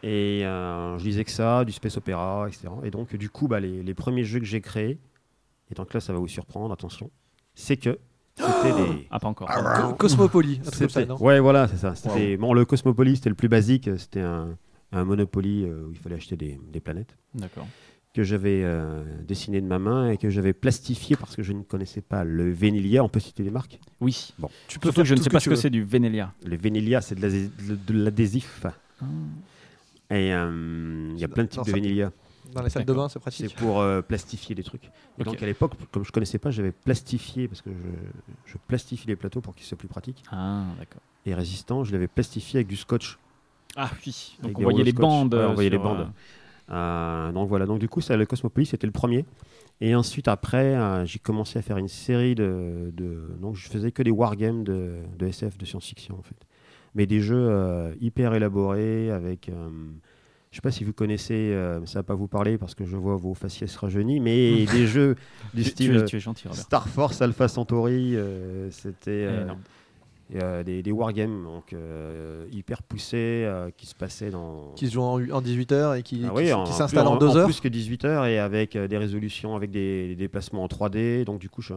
Et 0.03 0.41
euh, 0.45 0.97
je 0.99 1.03
lisais 1.05 1.23
que 1.23 1.31
ça, 1.31 1.65
du 1.65 1.71
space 1.71 1.97
opéra, 1.97 2.45
etc. 2.47 2.67
Et 2.83 2.91
donc, 2.91 3.15
du 3.15 3.29
coup, 3.29 3.47
bah, 3.47 3.59
les, 3.59 3.81
les 3.81 3.93
premiers 3.95 4.23
jeux 4.23 4.39
que 4.39 4.45
j'ai 4.45 4.61
créés, 4.61 4.99
et 5.71 5.73
donc 5.73 5.93
là, 5.93 5.99
ça 5.99 6.13
va 6.13 6.19
vous 6.19 6.27
surprendre, 6.27 6.71
attention, 6.71 7.09
c'est 7.55 7.77
que 7.77 7.97
c'était 8.35 8.73
des. 8.73 9.07
Ah, 9.09 9.19
pas 9.19 9.29
encore. 9.29 9.47
Co- 9.47 9.93
Cosmopoly, 9.95 10.61
ça, 10.89 11.05
non 11.05 11.15
ouais, 11.23 11.39
voilà, 11.39 11.67
c'est 11.67 11.77
ça. 11.77 11.95
C'était- 11.95 12.37
Bon, 12.37 12.53
le 12.53 12.65
Cosmopolis, 12.65 13.15
c'était 13.15 13.29
le 13.29 13.35
plus 13.35 13.47
basique. 13.49 13.89
C'était 13.97 14.19
un, 14.21 14.57
un 14.91 15.05
Monopoly 15.05 15.63
euh, 15.65 15.85
où 15.87 15.91
il 15.91 15.97
fallait 15.97 16.17
acheter 16.17 16.35
des, 16.35 16.59
des 16.71 16.79
planètes 16.81 17.15
D'accord. 17.33 17.65
Que 18.15 18.23
j'avais 18.23 18.61
euh, 18.63 19.03
dessiné 19.27 19.61
de 19.61 19.67
ma 19.67 19.77
main 19.77 20.09
et 20.09 20.17
que 20.17 20.29
j'avais 20.29 20.53
plastifié 20.53 21.15
parce 21.15 21.35
que 21.35 21.43
je 21.43 21.53
ne 21.53 21.61
connaissais 21.61 22.01
pas 22.01 22.23
le 22.23 22.49
Vénilia. 22.51 23.03
On 23.03 23.09
peut 23.09 23.19
citer 23.19 23.43
des 23.43 23.51
marques? 23.51 23.79
Oui. 24.01 24.33
Bon. 24.39 24.49
Tu 24.67 24.79
peux 24.79 24.87
Surtout 24.87 25.01
que 25.01 25.07
je 25.07 25.15
ne 25.15 25.19
sais 25.21 25.29
pas 25.29 25.39
ce 25.39 25.49
que 25.49 25.55
c'est 25.55 25.69
du 25.69 25.83
Vénélia. 25.83 26.33
Le 26.45 26.55
Vénilia, 26.55 27.01
c'est 27.01 27.15
de 27.15 27.21
l'adhé- 27.21 27.51
de 27.87 27.93
l'adhésif. 27.93 28.65
Et 30.09 30.33
euh, 30.33 31.11
il 31.13 31.19
y 31.19 31.23
a 31.23 31.27
plein 31.27 31.43
de 31.43 31.49
types 31.49 31.65
de 31.65 31.71
Vénilia. 31.71 32.11
Dans 32.53 32.61
les 32.61 32.69
salles 32.69 32.85
de 32.85 32.93
bain, 32.93 33.09
c'est 33.09 33.13
C'est 33.15 33.19
pratique. 33.19 33.55
pour 33.57 33.81
euh, 33.81 34.01
plastifier 34.01 34.55
des 34.55 34.63
trucs. 34.63 34.89
Donc 35.19 35.41
à 35.41 35.45
l'époque, 35.45 35.73
comme 35.91 36.05
je 36.05 36.11
connaissais 36.11 36.37
pas, 36.37 36.51
j'avais 36.51 36.71
plastifié 36.71 37.47
parce 37.47 37.61
que 37.61 37.69
je, 37.71 38.51
je 38.53 38.57
plastifie 38.67 39.07
les 39.07 39.15
plateaux 39.15 39.41
pour 39.41 39.55
qu'ils 39.55 39.65
soient 39.65 39.77
plus 39.77 39.87
pratiques 39.87 40.23
Ah, 40.31 40.63
d'accord. 40.77 41.01
et 41.25 41.33
résistants. 41.33 41.83
Je 41.83 41.91
l'avais 41.91 42.07
plastifié 42.07 42.59
avec 42.59 42.67
du 42.67 42.77
scotch. 42.77 43.17
Ah 43.75 43.89
oui. 44.05 44.37
Avec 44.39 44.53
Donc 44.53 44.59
on 44.59 44.63
voyait 44.63 44.83
les 44.83 44.91
scotch. 44.91 45.01
bandes. 45.01 45.33
Ouais, 45.33 45.43
on 45.45 45.53
voyait 45.53 45.69
les 45.69 45.77
bandes. 45.77 46.09
Euh, 46.71 47.31
donc 47.31 47.47
voilà, 47.49 47.65
donc 47.65 47.79
du 47.79 47.87
coup, 47.89 48.01
ça, 48.01 48.17
le 48.17 48.25
Cosmopolis, 48.25 48.67
c'était 48.67 48.87
le 48.87 48.91
premier. 48.93 49.25
Et 49.81 49.93
ensuite, 49.93 50.27
après, 50.27 50.75
euh, 50.75 51.05
j'ai 51.05 51.19
commencé 51.19 51.59
à 51.59 51.61
faire 51.61 51.77
une 51.77 51.87
série 51.89 52.33
de, 52.35 52.91
de- 52.93 53.35
Donc, 53.41 53.55
je 53.55 53.67
faisais 53.67 53.91
que 53.91 54.01
des 54.03 54.11
wargames 54.11 54.63
de, 54.63 54.93
de 55.17 55.27
SF, 55.27 55.57
de 55.57 55.65
science-fiction, 55.65 56.17
en 56.17 56.21
fait. 56.21 56.37
Mais 56.95 57.05
des 57.05 57.19
jeux 57.19 57.47
euh, 57.49 57.93
hyper 57.99 58.33
élaborés, 58.33 59.11
avec. 59.11 59.49
euh, 59.49 59.69
je 60.51 60.55
sais 60.57 60.61
pas 60.61 60.71
si 60.71 60.85
vous 60.85 60.93
connaissez, 60.93 61.53
ça 61.83 61.99
va 61.99 62.03
pas 62.03 62.15
vous 62.15 62.29
parler 62.29 62.57
parce 62.57 62.75
que 62.75 62.85
je 62.85 62.95
vois 62.95 63.17
vos 63.17 63.33
faciès 63.33 63.75
rajeunis, 63.75 64.21
mais 64.21 64.65
des 64.71 64.87
jeux 64.87 65.15
du 65.53 65.63
Tu, 65.63 65.69
style 65.69 65.91
tu 65.91 65.97
es, 65.97 66.05
tu 66.05 66.15
es 66.15 66.19
gentil, 66.21 66.47
Robert. 66.47 66.63
Star 66.63 66.87
Force 66.87 67.21
Alpha 67.21 67.49
Centauri, 67.49 68.15
c'était 68.71 69.27
Eh 69.29 69.51
euh, 70.33 70.63
des, 70.63 70.81
des 70.81 70.91
wargames 70.91 71.43
donc, 71.43 71.73
euh, 71.73 72.45
hyper 72.51 72.81
poussés 72.81 73.43
euh, 73.45 73.69
qui 73.77 73.85
se 73.85 73.93
passaient 73.93 74.31
dans. 74.31 74.71
Qui 74.75 74.87
se 74.87 74.93
jouent 74.93 75.01
en, 75.03 75.29
en 75.29 75.41
18 75.41 75.71
heures 75.71 75.93
et 75.95 76.01
qui, 76.03 76.23
Ah 76.25 76.29
qui, 76.29 76.35
oui, 76.35 76.45
qui 76.45 76.53
en- 76.53 76.65
s'installent 76.65 77.05
en, 77.07 77.17
plus- 77.17 77.27
2 77.33 77.37
heures. 77.37 77.45
plus 77.45 77.59
que 77.61 77.67
18 77.67 78.05
heures 78.05 78.25
et 78.25 78.39
avec 78.39 78.75
des 78.77 78.97
résolutions, 78.97 79.55
avec 79.55 79.69
des, 79.71 80.07
des 80.07 80.15
déplacements 80.15 80.63
en 80.63 80.67
3D. 80.67 81.25
Donc 81.25 81.39
du 81.39 81.49
coup, 81.49 81.61
je- 81.61 81.73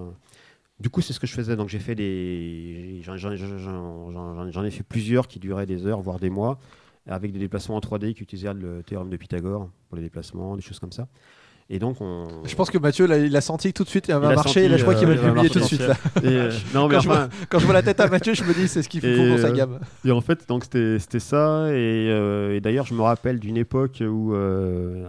du 0.80 0.88
coup, 0.90 1.00
c'est 1.02 1.12
ce 1.12 1.20
que 1.20 1.26
je 1.26 1.34
faisais. 1.34 1.56
Donc 1.56 1.68
j'ai 1.68 1.78
fait 1.80 1.94
des, 1.94 3.00
j'en 3.02 4.64
ai 4.64 4.70
fait 4.70 4.82
plusieurs 4.82 5.28
qui 5.28 5.38
duraient 5.38 5.66
des 5.66 5.86
heures, 5.86 6.00
voire 6.00 6.18
des 6.18 6.30
mois, 6.30 6.58
avec 7.06 7.32
des 7.32 7.38
déplacements 7.38 7.76
en 7.76 7.80
3D 7.80 8.14
qui 8.14 8.22
utilisaient 8.22 8.52
le 8.54 8.82
théorème 8.82 9.10
de 9.10 9.16
Pythagore 9.16 9.68
pour 9.88 9.96
les 9.96 10.02
déplacements, 10.02 10.56
des 10.56 10.62
choses 10.62 10.78
comme 10.78 10.92
ça. 10.92 11.08
Et 11.70 11.78
donc, 11.78 12.00
on. 12.00 12.26
Je 12.44 12.54
pense 12.54 12.70
que 12.70 12.78
Mathieu, 12.78 13.06
là, 13.06 13.18
il 13.18 13.36
a 13.36 13.42
senti 13.42 13.74
tout 13.74 13.84
de 13.84 13.90
suite, 13.90 14.08
il 14.08 14.14
va 14.14 14.34
marcher, 14.34 14.64
et 14.64 14.68
là, 14.68 14.78
senti, 14.78 14.78
je 14.78 14.82
crois 14.84 14.94
qu'il 14.94 15.06
va 15.06 15.14
le 15.14 15.20
publier 15.20 15.50
tout 15.50 15.58
de 15.58 15.64
suite. 15.64 15.80
Là. 15.86 15.94
Et, 16.22 16.26
euh, 16.28 16.50
non, 16.74 16.88
mais 16.88 16.94
Quand 16.94 17.00
je 17.02 17.08
enfin, 17.10 17.28
Quand 17.50 17.58
je 17.58 17.64
vois 17.66 17.74
la 17.74 17.82
tête 17.82 18.00
à 18.00 18.08
Mathieu, 18.08 18.32
je 18.32 18.42
me 18.42 18.54
dis, 18.54 18.68
c'est 18.68 18.82
ce 18.82 18.88
qu'il 18.88 19.02
faut 19.02 19.06
pour 19.30 19.38
sa 19.38 19.48
euh, 19.48 19.52
gamme. 19.52 19.78
Et 20.04 20.10
en 20.10 20.22
fait, 20.22 20.48
donc 20.48 20.64
c'était 20.64 21.18
ça. 21.20 21.68
Et, 21.70 22.08
euh, 22.10 22.54
et 22.56 22.60
d'ailleurs, 22.60 22.86
je 22.86 22.94
me 22.94 23.02
rappelle 23.02 23.38
d'une 23.38 23.58
époque 23.58 24.02
où, 24.02 24.34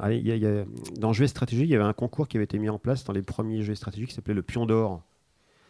allez, 0.01 0.19
y 0.19 0.31
a- 0.31 0.35
y 0.35 0.45
a- 0.45 0.65
dans 0.97 1.13
Jeux 1.13 1.27
il 1.51 1.65
y 1.65 1.75
avait 1.75 1.83
un 1.83 1.93
concours 1.93 2.27
qui 2.27 2.35
avait 2.35 2.43
été 2.43 2.59
mis 2.59 2.69
en 2.69 2.77
place 2.77 3.05
dans 3.05 3.13
les 3.13 3.21
premiers 3.21 3.61
Jeux 3.61 3.71
et 3.73 3.75
Stratégie 3.75 4.07
qui 4.07 4.13
s'appelait 4.13 4.33
le 4.33 4.41
Pion 4.41 4.65
d'Or. 4.65 5.01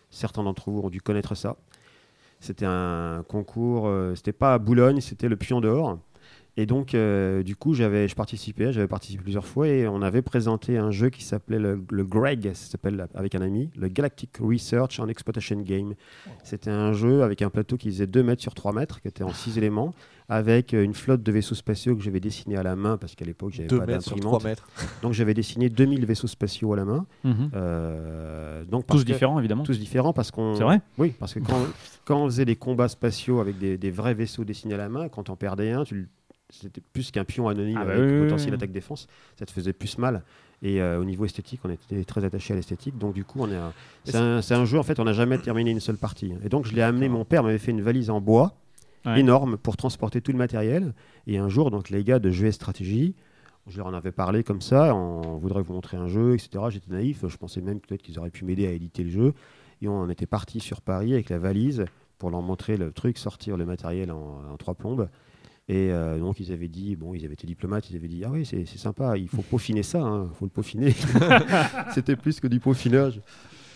Certains 0.09 0.43
d'entre 0.43 0.71
vous 0.71 0.79
ont 0.79 0.89
dû 0.89 1.01
connaître 1.01 1.35
ça. 1.35 1.57
C'était 2.39 2.65
un 2.65 3.23
concours, 3.27 3.87
euh, 3.87 4.15
c'était 4.15 4.31
pas 4.31 4.53
à 4.53 4.57
Boulogne, 4.59 5.01
c'était 5.01 5.27
le 5.27 5.35
Pion 5.35 5.59
d'Or. 5.61 5.99
Et 6.61 6.65
donc, 6.65 6.93
euh, 6.93 7.41
du 7.41 7.55
coup, 7.55 7.73
j'avais, 7.73 8.09
je 8.09 8.15
participais, 8.15 8.73
j'avais 8.73 8.87
participé 8.87 9.23
plusieurs 9.23 9.45
fois 9.45 9.69
et 9.69 9.87
on 9.87 10.01
avait 10.01 10.21
présenté 10.21 10.77
un 10.77 10.91
jeu 10.91 11.09
qui 11.09 11.23
s'appelait 11.23 11.57
le, 11.57 11.81
le 11.89 12.03
GREG, 12.03 12.51
ça 12.53 12.71
s'appelle 12.71 13.07
avec 13.15 13.33
un 13.33 13.41
ami, 13.41 13.69
le 13.77 13.87
Galactic 13.87 14.31
Research 14.41 14.99
and 14.99 15.07
Exploitation 15.07 15.61
Game. 15.61 15.93
C'était 16.43 16.69
un 16.69 16.91
jeu 16.91 17.23
avec 17.23 17.41
un 17.41 17.49
plateau 17.49 17.77
qui 17.77 17.87
faisait 17.89 18.07
2 18.07 18.23
mètres 18.23 18.41
sur 18.41 18.53
3 18.55 18.73
mètres, 18.73 18.99
qui 18.99 19.07
était 19.07 19.23
en 19.23 19.29
6 19.31 19.57
éléments, 19.57 19.93
avec 20.27 20.73
euh, 20.73 20.83
une 20.83 20.93
flotte 20.93 21.23
de 21.23 21.31
vaisseaux 21.31 21.55
spatiaux 21.55 21.95
que 21.95 22.01
j'avais 22.03 22.19
dessiné 22.19 22.57
à 22.57 22.63
la 22.63 22.75
main 22.75 22.97
parce 22.97 23.15
qu'à 23.15 23.23
l'époque, 23.25 23.51
j'avais 23.53 23.69
2 23.69 23.79
pas 23.79 23.85
mètres 23.85 24.03
sur 24.03 24.17
3 24.19 24.39
d'imprimante. 24.39 24.43
mètres. 24.43 24.67
Donc, 25.01 25.13
j'avais 25.13 25.33
dessiné 25.33 25.69
2000 25.69 26.05
vaisseaux 26.05 26.27
spatiaux 26.27 26.73
à 26.73 26.75
la 26.75 26.83
main. 26.83 27.05
Mhm. 27.23 27.51
Euh, 27.55 28.65
donc 28.65 28.85
Tous 28.85 28.99
que- 28.99 29.03
différents, 29.11 29.39
évidemment. 29.39 29.63
tous 29.63 29.79
différents 29.79 30.11
parce 30.13 30.29
qu'on. 30.31 30.55
C'est 30.55 30.63
vrai 30.63 30.81
Oui, 30.97 31.13
parce 31.19 31.33
que 31.33 31.39
quand, 31.39 31.57
quand 32.05 32.21
on 32.21 32.25
faisait 32.25 32.45
des 32.45 32.57
combats 32.57 32.89
spatiaux 32.89 33.39
avec 33.39 33.57
des, 33.57 33.77
des 33.77 33.91
vrais 33.91 34.13
vaisseaux 34.13 34.43
dessinés 34.43 34.73
à 34.73 34.77
la 34.77 34.89
main, 34.89 35.07
quand 35.07 35.29
on 35.29 35.35
perdait 35.37 35.71
un, 35.71 35.83
tu 35.85 35.95
le- 35.95 36.07
c'était 36.49 36.81
plus 36.93 37.11
qu'un 37.11 37.25
pion 37.25 37.47
anonyme 37.47 37.77
Ah 37.81 37.85
bah 37.85 37.93
avec 37.93 38.09
oui, 38.11 38.19
potentiel 38.21 38.51
oui. 38.51 38.55
attaque-défense. 38.57 39.07
Ça 39.37 39.45
te 39.45 39.51
faisait 39.51 39.73
plus 39.73 39.97
mal. 39.97 40.23
Et 40.61 40.81
euh, 40.81 40.99
au 40.99 41.05
niveau 41.05 41.23
esthétique, 41.25 41.61
on 41.63 41.69
était 41.69 42.03
très 42.03 42.25
attaché 42.25 42.53
à 42.53 42.55
l'esthétique. 42.57 42.97
Donc 42.97 43.13
du 43.13 43.23
coup, 43.23 43.39
on 43.41 43.49
est 43.49 43.57
c'est 44.03 44.17
un, 44.17 44.41
un 44.61 44.65
jeu, 44.65 44.77
en 44.79 44.83
fait, 44.83 44.99
on 44.99 45.05
n'a 45.05 45.13
jamais 45.13 45.37
terminé 45.37 45.71
une 45.71 45.79
seule 45.79 45.97
partie. 45.97 46.33
Et 46.43 46.49
donc 46.49 46.65
je 46.65 46.73
l'ai 46.75 46.81
amené, 46.81 47.07
mon 47.07 47.23
père 47.25 47.43
m'avait 47.43 47.57
fait 47.59 47.71
une 47.71 47.81
valise 47.81 48.09
en 48.09 48.19
bois 48.21 48.55
Ouais. 49.05 49.21
énorme 49.21 49.55
pour 49.57 49.77
transporter 49.77 50.19
tout 50.19 50.33
le 50.33 50.37
matériel. 50.37 50.93
Et 51.25 51.37
un 51.37 51.47
jour, 51.47 51.71
donc 51.71 51.89
les 51.89 52.03
gars 52.03 52.19
de 52.19 52.31
Jeux 52.31 52.47
et 52.47 52.51
Stratégie, 52.51 53.15
je 53.67 53.77
leur 53.77 53.87
en 53.87 53.93
avais 53.93 54.11
parlé 54.11 54.43
comme 54.43 54.59
ça, 54.59 54.93
on 54.93 55.37
voudrait 55.37 55.61
vous 55.61 55.71
montrer 55.71 55.95
un 55.95 56.09
jeu, 56.09 56.33
etc. 56.33 56.65
J'étais 56.69 56.91
naïf, 56.91 57.23
je 57.25 57.37
pensais 57.37 57.61
même 57.61 57.79
peut-être 57.79 58.01
qu'ils 58.01 58.19
auraient 58.19 58.29
pu 58.29 58.43
m'aider 58.43 58.67
à 58.67 58.71
éditer 58.71 59.05
le 59.05 59.09
jeu. 59.09 59.33
Et 59.81 59.87
on 59.87 60.09
était 60.09 60.25
parti 60.25 60.59
sur 60.59 60.81
Paris 60.81 61.13
avec 61.13 61.29
la 61.29 61.37
valise 61.39 61.85
pour 62.17 62.29
leur 62.29 62.41
montrer 62.41 62.75
le 62.75 62.91
truc, 62.91 63.17
sortir 63.17 63.55
le 63.55 63.65
matériel 63.65 64.11
en, 64.11 64.41
en 64.51 64.57
trois 64.57 64.73
plombes. 64.75 65.07
Et 65.69 65.91
euh, 65.91 66.17
donc 66.17 66.39
ils 66.39 66.51
avaient 66.51 66.67
dit, 66.67 66.95
bon, 66.95 67.13
ils 67.13 67.23
avaient 67.23 67.35
été 67.35 67.47
diplomates, 67.47 67.89
ils 67.89 67.95
avaient 67.95 68.07
dit, 68.07 68.23
ah 68.25 68.29
oui, 68.31 68.45
c'est 68.45 68.65
sympa, 68.65 69.17
il 69.17 69.29
faut 69.29 69.43
peaufiner 69.43 69.83
ça, 69.83 69.99
il 69.99 70.35
faut 70.35 70.45
le 70.45 70.49
peaufiner. 70.49 70.93
C'était 71.93 72.15
plus 72.15 72.39
que 72.39 72.47
du 72.47 72.59
peaufinage. 72.59 73.21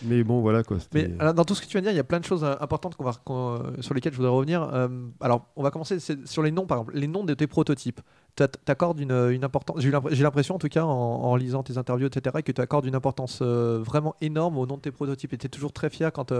Mais 0.04 0.22
bon, 0.24 0.40
voilà 0.40 0.62
quoi. 0.62 0.78
Mais 0.92 1.10
alors, 1.18 1.34
dans 1.34 1.44
tout 1.44 1.54
ce 1.54 1.62
que 1.62 1.66
tu 1.66 1.72
viens 1.72 1.80
de 1.80 1.86
dire, 1.86 1.92
il 1.92 1.96
y 1.96 2.00
a 2.00 2.04
plein 2.04 2.20
de 2.20 2.24
choses 2.24 2.44
euh, 2.44 2.54
importantes 2.60 2.96
qu'on 2.96 3.04
va, 3.04 3.12
euh, 3.30 3.80
sur 3.80 3.94
lesquelles 3.94 4.12
je 4.12 4.18
voudrais 4.18 4.32
revenir. 4.32 4.62
Euh, 4.62 4.88
alors, 5.20 5.46
on 5.56 5.62
va 5.62 5.70
commencer 5.70 5.98
sur 6.24 6.42
les 6.42 6.50
noms, 6.50 6.66
par 6.66 6.78
exemple. 6.78 6.98
Les 6.98 7.06
noms 7.06 7.24
de 7.24 7.34
tes 7.34 7.46
prototypes. 7.46 8.00
Tu 8.36 8.44
accordes 8.66 9.00
une, 9.00 9.12
une 9.12 9.44
importance. 9.44 9.80
J'ai 9.80 9.90
l'impression, 10.22 10.56
en 10.56 10.58
tout 10.58 10.68
cas, 10.68 10.84
en, 10.84 10.90
en 10.90 11.36
lisant 11.36 11.62
tes 11.62 11.78
interviews, 11.78 12.08
etc., 12.08 12.42
que 12.44 12.52
tu 12.52 12.60
accordes 12.60 12.86
une 12.86 12.96
importance 12.96 13.38
euh, 13.40 13.80
vraiment 13.82 14.14
énorme 14.20 14.58
au 14.58 14.66
nom 14.66 14.76
de 14.76 14.82
tes 14.82 14.90
prototypes. 14.90 15.32
Et 15.32 15.38
tu 15.38 15.46
es 15.46 15.50
toujours 15.50 15.72
très 15.72 15.90
fier 15.90 16.12
quand, 16.12 16.32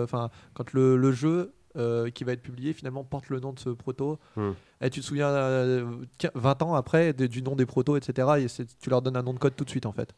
quand 0.54 0.72
le, 0.72 0.96
le 0.96 1.12
jeu 1.12 1.52
euh, 1.76 2.10
qui 2.10 2.24
va 2.24 2.32
être 2.32 2.42
publié 2.42 2.72
finalement 2.72 3.04
porte 3.04 3.28
le 3.30 3.40
nom 3.40 3.52
de 3.52 3.58
ce 3.58 3.70
proto. 3.70 4.18
Hmm. 4.37 4.52
Et 4.80 4.90
tu 4.90 5.00
te 5.00 5.04
souviens, 5.06 5.28
euh, 5.28 5.87
quin- 6.18 6.30
20 6.34 6.62
ans 6.62 6.74
après, 6.74 7.12
de- 7.12 7.26
du 7.26 7.42
nom 7.42 7.56
des 7.56 7.66
protos, 7.66 7.96
etc., 7.96 8.28
et 8.38 8.46
tu 8.80 8.90
leur 8.90 9.02
donnes 9.02 9.16
un 9.16 9.22
nom 9.22 9.32
de 9.34 9.38
code 9.38 9.56
tout 9.56 9.64
de 9.64 9.70
suite, 9.70 9.87
en 9.87 9.92
fait. 9.92 10.14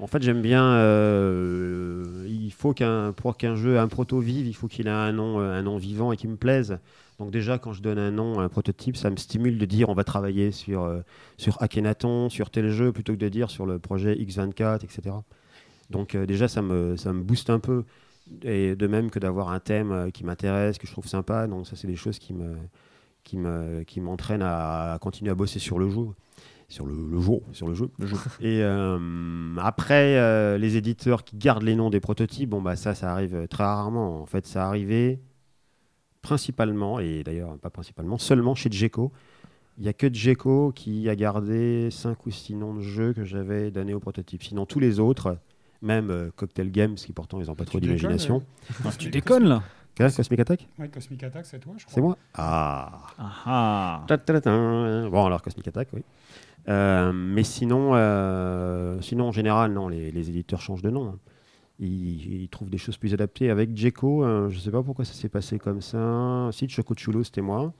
En 0.00 0.06
fait, 0.06 0.22
j'aime 0.22 0.42
bien. 0.42 0.64
euh, 0.74 2.24
il 2.28 2.52
faut 2.52 2.72
qu'un 2.72 3.12
pour 3.12 3.36
qu'un 3.36 3.56
jeu, 3.56 3.78
un 3.78 3.88
proto 3.88 4.20
vive, 4.20 4.46
il 4.46 4.54
faut 4.54 4.68
qu'il 4.68 4.86
ait 4.86 4.90
un 4.90 5.12
nom, 5.12 5.40
euh, 5.40 5.52
un 5.52 5.62
nom 5.62 5.76
vivant 5.76 6.12
et 6.12 6.16
qui 6.16 6.28
me 6.28 6.36
plaise. 6.36 6.78
Donc 7.18 7.30
déjà, 7.32 7.58
quand 7.58 7.72
je 7.72 7.82
donne 7.82 7.98
un 7.98 8.10
nom 8.12 8.38
à 8.38 8.44
un 8.44 8.48
prototype, 8.48 8.96
ça 8.96 9.10
me 9.10 9.16
stimule 9.16 9.58
de 9.58 9.64
dire 9.66 9.88
on 9.88 9.94
va 9.94 10.04
travailler 10.04 10.52
sur 10.52 10.84
euh, 10.84 11.00
sur 11.36 11.60
Akhenaton, 11.62 12.28
sur 12.28 12.50
tel 12.50 12.70
jeu, 12.70 12.92
plutôt 12.92 13.12
que 13.14 13.18
de 13.18 13.28
dire 13.28 13.50
sur 13.50 13.66
le 13.66 13.78
projet 13.80 14.14
X24, 14.14 14.84
etc. 14.84 15.16
Donc 15.90 16.14
euh, 16.14 16.26
déjà, 16.26 16.46
ça 16.48 16.62
me 16.62 16.96
ça 16.96 17.12
me 17.12 17.20
booste 17.22 17.50
un 17.50 17.58
peu. 17.58 17.84
Et 18.42 18.76
de 18.76 18.86
même 18.86 19.10
que 19.10 19.18
d'avoir 19.18 19.50
un 19.50 19.60
thème 19.60 19.92
euh, 19.92 20.10
qui 20.10 20.24
m'intéresse, 20.24 20.78
que 20.78 20.86
je 20.86 20.92
trouve 20.92 21.06
sympa. 21.06 21.46
Donc 21.46 21.66
ça, 21.66 21.76
c'est 21.76 21.86
des 21.86 21.96
choses 21.96 22.18
qui 22.18 22.32
me 22.34 22.56
qui 23.24 23.36
me 23.36 23.82
qui 23.84 24.00
m'entraînent 24.00 24.42
à, 24.42 24.94
à 24.94 24.98
continuer 24.98 25.30
à 25.30 25.34
bosser 25.34 25.58
sur 25.58 25.78
le 25.78 25.90
jeu 25.90 26.06
sur 26.68 26.84
le, 26.84 26.94
le 27.10 27.20
jeu, 27.20 27.40
sur 27.52 27.66
le 27.66 27.74
jeu. 27.74 27.90
Et 28.40 28.62
euh, 28.62 29.56
après, 29.58 30.18
euh, 30.18 30.58
les 30.58 30.76
éditeurs 30.76 31.24
qui 31.24 31.36
gardent 31.36 31.62
les 31.62 31.74
noms 31.74 31.90
des 31.90 32.00
prototypes, 32.00 32.50
bon 32.50 32.60
bah 32.60 32.76
ça, 32.76 32.94
ça 32.94 33.10
arrive 33.10 33.48
très 33.48 33.64
rarement. 33.64 34.20
En 34.20 34.26
fait, 34.26 34.46
ça 34.46 34.66
arrivait 34.66 35.20
principalement, 36.20 36.98
et 36.98 37.22
d'ailleurs 37.24 37.56
pas 37.58 37.70
principalement, 37.70 38.18
seulement 38.18 38.54
chez 38.54 38.70
Djeco. 38.70 39.12
Il 39.78 39.84
n'y 39.84 39.88
a 39.88 39.92
que 39.92 40.12
Djeco 40.12 40.72
qui 40.72 41.08
a 41.08 41.16
gardé 41.16 41.88
5 41.90 42.26
ou 42.26 42.30
6 42.30 42.56
noms 42.56 42.74
de 42.74 42.80
jeux 42.80 43.12
que 43.12 43.24
j'avais 43.24 43.70
donnés 43.70 43.94
au 43.94 44.00
prototype. 44.00 44.42
Sinon, 44.42 44.66
tous 44.66 44.80
les 44.80 44.98
autres, 44.98 45.38
même 45.82 46.10
euh, 46.10 46.30
Cocktail 46.36 46.70
Games, 46.70 46.94
qui 46.94 47.12
pourtant 47.12 47.40
ils 47.40 47.46
n'ont 47.46 47.54
pas 47.54 47.64
trop 47.64 47.78
d'imagination. 47.80 48.42
euh, 48.86 48.90
Tu 48.98 49.10
déconnes 49.10 49.44
là 49.48 49.62
Qu'est-ce, 49.94 50.16
Cosmic 50.16 50.38
Attack? 50.40 50.68
Ouais, 50.78 50.88
Cosmic 50.88 51.22
Attack, 51.24 51.44
c'est 51.46 51.58
toi, 51.58 51.74
je 51.76 51.84
crois. 51.84 51.94
C'est 51.94 52.00
moi? 52.00 52.16
Ah 52.34 53.00
Ah 53.18 53.32
ah. 53.46 55.08
Bon, 55.10 55.26
alors 55.26 55.42
Cosmic 55.42 55.66
Attack, 55.66 55.88
oui. 55.92 56.02
Euh, 56.68 57.12
mais 57.12 57.42
sinon, 57.42 57.94
euh, 57.94 59.00
sinon, 59.00 59.28
en 59.28 59.32
général, 59.32 59.72
non, 59.72 59.88
les, 59.88 60.12
les 60.12 60.28
éditeurs 60.28 60.60
changent 60.60 60.82
de 60.82 60.90
nom. 60.90 61.08
hein. 61.08 61.18
Ils, 61.80 62.42
ils 62.42 62.48
trouvent 62.48 62.70
des 62.70 62.78
choses 62.78 62.96
plus 62.96 63.14
adaptées. 63.14 63.50
Avec 63.50 63.76
Djeco, 63.76 64.24
euh, 64.24 64.48
je 64.50 64.56
ne 64.56 64.60
sais 64.60 64.70
pas 64.70 64.82
pourquoi 64.82 65.04
ça 65.04 65.14
s'est 65.14 65.28
passé 65.28 65.58
comme 65.58 65.80
ça. 65.80 66.48
Si, 66.52 66.68
Chocochulo, 66.68 67.24
c'était 67.24 67.40
moi. 67.40 67.72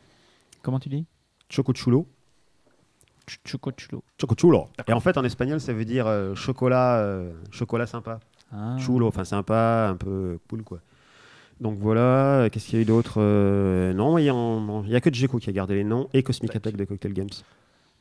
Comment 0.63 0.81
tu 0.81 0.89
dis? 0.89 1.05
Chocochulo. 1.51 2.03
Ch- 2.03 2.09
Chocochulo. 3.45 4.03
Chocochulo. 4.21 4.67
Et 4.87 4.93
en 4.93 5.01
fait, 5.01 5.17
en 5.19 5.25
espagnol, 5.25 5.61
ça 5.61 5.73
veut 5.73 5.85
dire 5.85 6.07
euh, 6.07 6.35
chocolat, 6.35 6.97
euh, 6.99 7.31
chocolat 7.51 7.87
sympa. 7.87 8.21
Ah. 8.53 8.77
Chulo, 8.79 9.07
enfin 9.09 9.25
sympa, 9.25 9.89
un 9.91 9.97
peu 9.97 10.39
cool, 10.49 10.63
quoi. 10.63 10.79
Donc 11.61 11.77
voilà, 11.79 12.49
qu'est-ce 12.51 12.67
qu'il 12.69 12.77
y 12.77 12.79
a 12.79 12.83
eu 12.83 12.85
d'autre 12.87 13.15
Euh, 13.19 13.93
Non, 13.93 14.17
il 14.19 14.23
n'y 14.23 14.31
a, 14.31 14.83
il 14.87 14.91
y 14.91 14.97
a 14.97 15.01
que 15.01 15.13
Djeco 15.13 15.39
qui 15.39 15.51
a 15.51 15.53
gardé 15.53 15.75
les 15.75 15.85
noms 15.85 16.09
et 16.15 16.23
Cosmic 16.23 16.55
Attack 16.55 16.77
de 16.77 16.85
Cocktail 16.85 17.13
Games. 17.13 17.29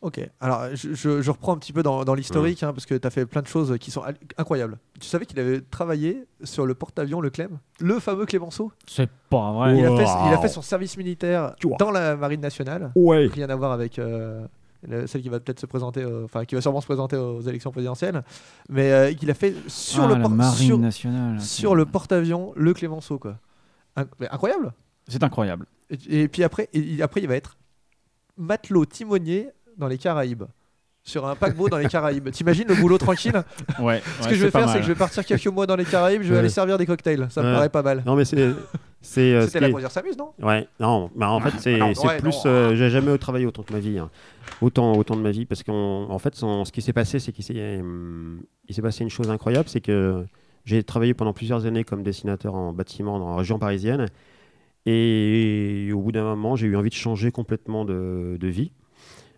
Ok, 0.01 0.19
alors 0.39 0.61
je, 0.75 0.93
je- 0.93 1.23
je 1.23 1.31
reprends 1.31 1.53
un 1.55 1.57
petit 1.57 1.73
peu 1.73 1.81
dans, 1.81 2.05
dans 2.05 2.13
l'historique, 2.13 2.61
hein, 2.61 2.71
parce 2.71 2.85
que 2.85 2.93
tu 2.93 3.07
as 3.07 3.09
fait 3.09 3.25
plein 3.25 3.41
de 3.41 3.47
choses 3.47 3.75
qui 3.79 3.89
sont 3.89 4.03
incroyables. 4.37 4.77
Tu 4.99 5.07
savais 5.07 5.25
qu'il 5.25 5.39
avait 5.39 5.59
travaillé 5.59 6.23
sur 6.43 6.67
le 6.67 6.75
porte-avions 6.75 7.19
Le 7.19 7.31
Clem, 7.31 7.57
le 7.79 7.99
fameux 7.99 8.27
Clémenceau? 8.27 8.71
C'est 8.85 9.09
pas 9.31 9.51
vrai. 9.53 9.75
il, 9.75 9.83
a 9.83 9.87
fait, 9.97 10.03
Wow. 10.03 10.27
il 10.27 10.33
a 10.35 10.37
fait 10.37 10.49
son 10.49 10.61
service 10.61 10.95
militaire 10.97 11.55
dans 11.79 11.89
la 11.89 12.15
Marine 12.15 12.41
nationale, 12.41 12.91
Ouais. 12.95 13.25
rien 13.25 13.49
à 13.49 13.55
voir 13.55 13.71
avec 13.71 13.97
euh, 13.97 14.45
le- 14.87 15.07
celle 15.07 15.21
qui 15.21 15.29
va 15.29 15.39
peut-être 15.39 15.59
se 15.59 15.65
présenter, 15.65 16.01
euh, 16.01 16.25
enfin 16.25 16.45
qui 16.45 16.55
va 16.55 16.61
sûrement 16.61 16.81
se 16.81 16.85
présenter 16.85 17.15
aux 17.15 17.41
élections 17.41 17.71
présidentielles, 17.71 18.23
mais 18.69 18.91
euh, 18.91 19.13
qu'il 19.13 19.29
a 19.31 19.33
fait 19.33 19.55
sur 19.67 20.03
Ah, 20.03 20.07
le 20.07 20.13
la 20.15 20.19
por- 20.21 20.29
marine 20.29 20.67
sur, 20.67 20.77
nationale. 20.77 21.41
sur 21.41 21.75
le 21.75 21.85
porte-avions 21.85 22.53
Le 22.55 22.73
Clémenceau, 22.73 23.17
quoi. 23.19 23.37
Incroyable 24.31 24.73
C'est 25.07 25.23
incroyable. 25.23 25.65
et, 25.89 26.23
et 26.23 26.27
puis 26.27 26.43
après, 26.43 26.69
et- 26.73 27.01
après, 27.01 27.21
il 27.21 27.27
va 27.27 27.35
être 27.35 27.57
matelot 28.37 28.85
timonier 28.85 29.49
dans 29.77 29.87
les 29.87 29.97
Caraïbes. 29.97 30.43
Sur 31.03 31.25
un 31.25 31.35
paquebot 31.35 31.69
dans 31.69 31.77
les 31.77 31.87
Caraïbes. 31.87 32.29
T'imagines 32.31 32.67
le 32.67 32.75
boulot 32.75 32.97
tranquille? 32.97 33.41
Ouais. 33.79 34.03
Ce 34.19 34.27
que 34.27 34.35
je 34.35 34.43
vais 34.43 34.51
faire, 34.51 34.67
c'est 34.69 34.79
que 34.79 34.83
je 34.83 34.89
vais 34.89 34.95
partir 34.95 35.25
quelques 35.25 35.47
mois 35.47 35.65
dans 35.65 35.77
les 35.77 35.85
Caraïbes, 35.85 36.21
je 36.21 36.27
vais 36.27 36.33
Ouais. 36.33 36.39
aller 36.39 36.49
servir 36.49 36.77
des 36.77 36.85
cocktails. 36.85 37.27
Ça 37.29 37.41
me 37.41 37.53
paraît 37.53 37.69
pas 37.69 37.81
mal. 37.81 38.03
Non, 38.05 38.15
mais 38.17 38.25
c'est. 38.25 38.53
C'est, 39.07 39.33
euh, 39.33 39.45
C'était 39.45 39.59
la 39.61 39.69
croisière 39.69 39.91
s'amuse, 39.91 40.17
non? 40.17 40.31
Ouais, 40.41 40.67
non, 40.79 41.09
bah 41.15 41.29
en 41.31 41.39
fait, 41.39 41.53
c'est 41.59 41.77
non, 41.79 41.93
c'est 41.95 42.07
ouais, 42.07 42.17
plus. 42.19 42.43
euh, 42.45 42.75
J'ai 42.75 42.89
jamais 42.89 43.17
travaillé 43.17 43.45
autant 43.45 43.63
que 43.63 43.71
ma 43.73 43.79
vie. 43.79 43.97
hein. 43.97 44.09
Autant, 44.61 44.97
autant 44.97 45.15
de 45.15 45.21
ma 45.21 45.31
vie. 45.31 45.45
Parce 45.45 45.63
qu'en 45.63 46.09
en 46.09 46.19
fait, 46.19 46.35
son- 46.35 46.65
ce 46.65 46.71
qui 46.71 46.81
s'est 46.81 46.93
passé, 46.93 47.19
c'est 47.19 47.31
qu'il 47.31 47.43
s'est 47.43 47.79
hum, 47.79 48.41
il 48.67 48.75
s'est 48.75 48.81
passé 48.81 49.03
une 49.03 49.09
chose 49.09 49.29
incroyable 49.29 49.69
c'est 49.69 49.81
que 49.81 50.25
j'ai 50.65 50.83
travaillé 50.83 51.13
pendant 51.13 51.31
plusieurs 51.33 51.65
années 51.65 51.83
comme 51.85 52.03
dessinateur 52.03 52.53
en 52.55 52.73
bâtiment 52.73 53.17
dans 53.19 53.29
la 53.29 53.35
région 53.37 53.57
parisienne. 53.59 54.07
Et 54.85 55.91
au 55.93 56.01
bout 56.01 56.11
d'un 56.11 56.23
moment, 56.23 56.55
j'ai 56.55 56.67
eu 56.67 56.75
envie 56.75 56.89
de 56.89 56.93
changer 56.95 57.31
complètement 57.31 57.85
de, 57.85 58.37
de 58.39 58.47
vie. 58.47 58.71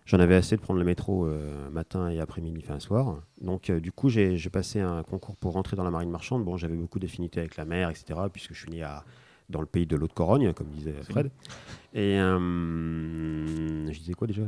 J'en 0.06 0.18
avais 0.18 0.34
assez 0.34 0.56
de 0.56 0.60
prendre 0.60 0.78
le 0.80 0.84
métro 0.84 1.26
euh, 1.26 1.70
matin 1.70 2.08
et 2.08 2.18
après-midi, 2.20 2.62
fin 2.62 2.80
soir. 2.80 3.20
Donc, 3.40 3.70
euh, 3.70 3.78
du 3.78 3.92
coup, 3.92 4.08
j'ai 4.08 4.36
j'ai 4.36 4.50
passé 4.50 4.80
un 4.80 5.02
concours 5.04 5.36
pour 5.36 5.52
rentrer 5.52 5.76
dans 5.76 5.84
la 5.84 5.90
marine 5.90 6.10
marchande. 6.10 6.44
Bon, 6.44 6.56
j'avais 6.56 6.74
beaucoup 6.74 6.98
d'affinités 6.98 7.38
avec 7.40 7.56
la 7.56 7.64
mer, 7.64 7.90
etc., 7.90 8.28
puisque 8.32 8.54
je 8.54 8.60
suis 8.60 8.70
né 8.70 8.82
à, 8.82 9.04
dans 9.50 9.60
le 9.60 9.66
pays 9.66 9.86
de 9.86 9.96
l'eau 9.96 10.06
de 10.06 10.12
Corogne, 10.12 10.52
comme 10.52 10.68
disait 10.68 10.94
Fred. 11.08 11.30
Et 11.92 12.18
euh, 12.20 13.90
je 13.92 13.98
disais 13.98 14.14
quoi 14.14 14.26
déjà? 14.26 14.42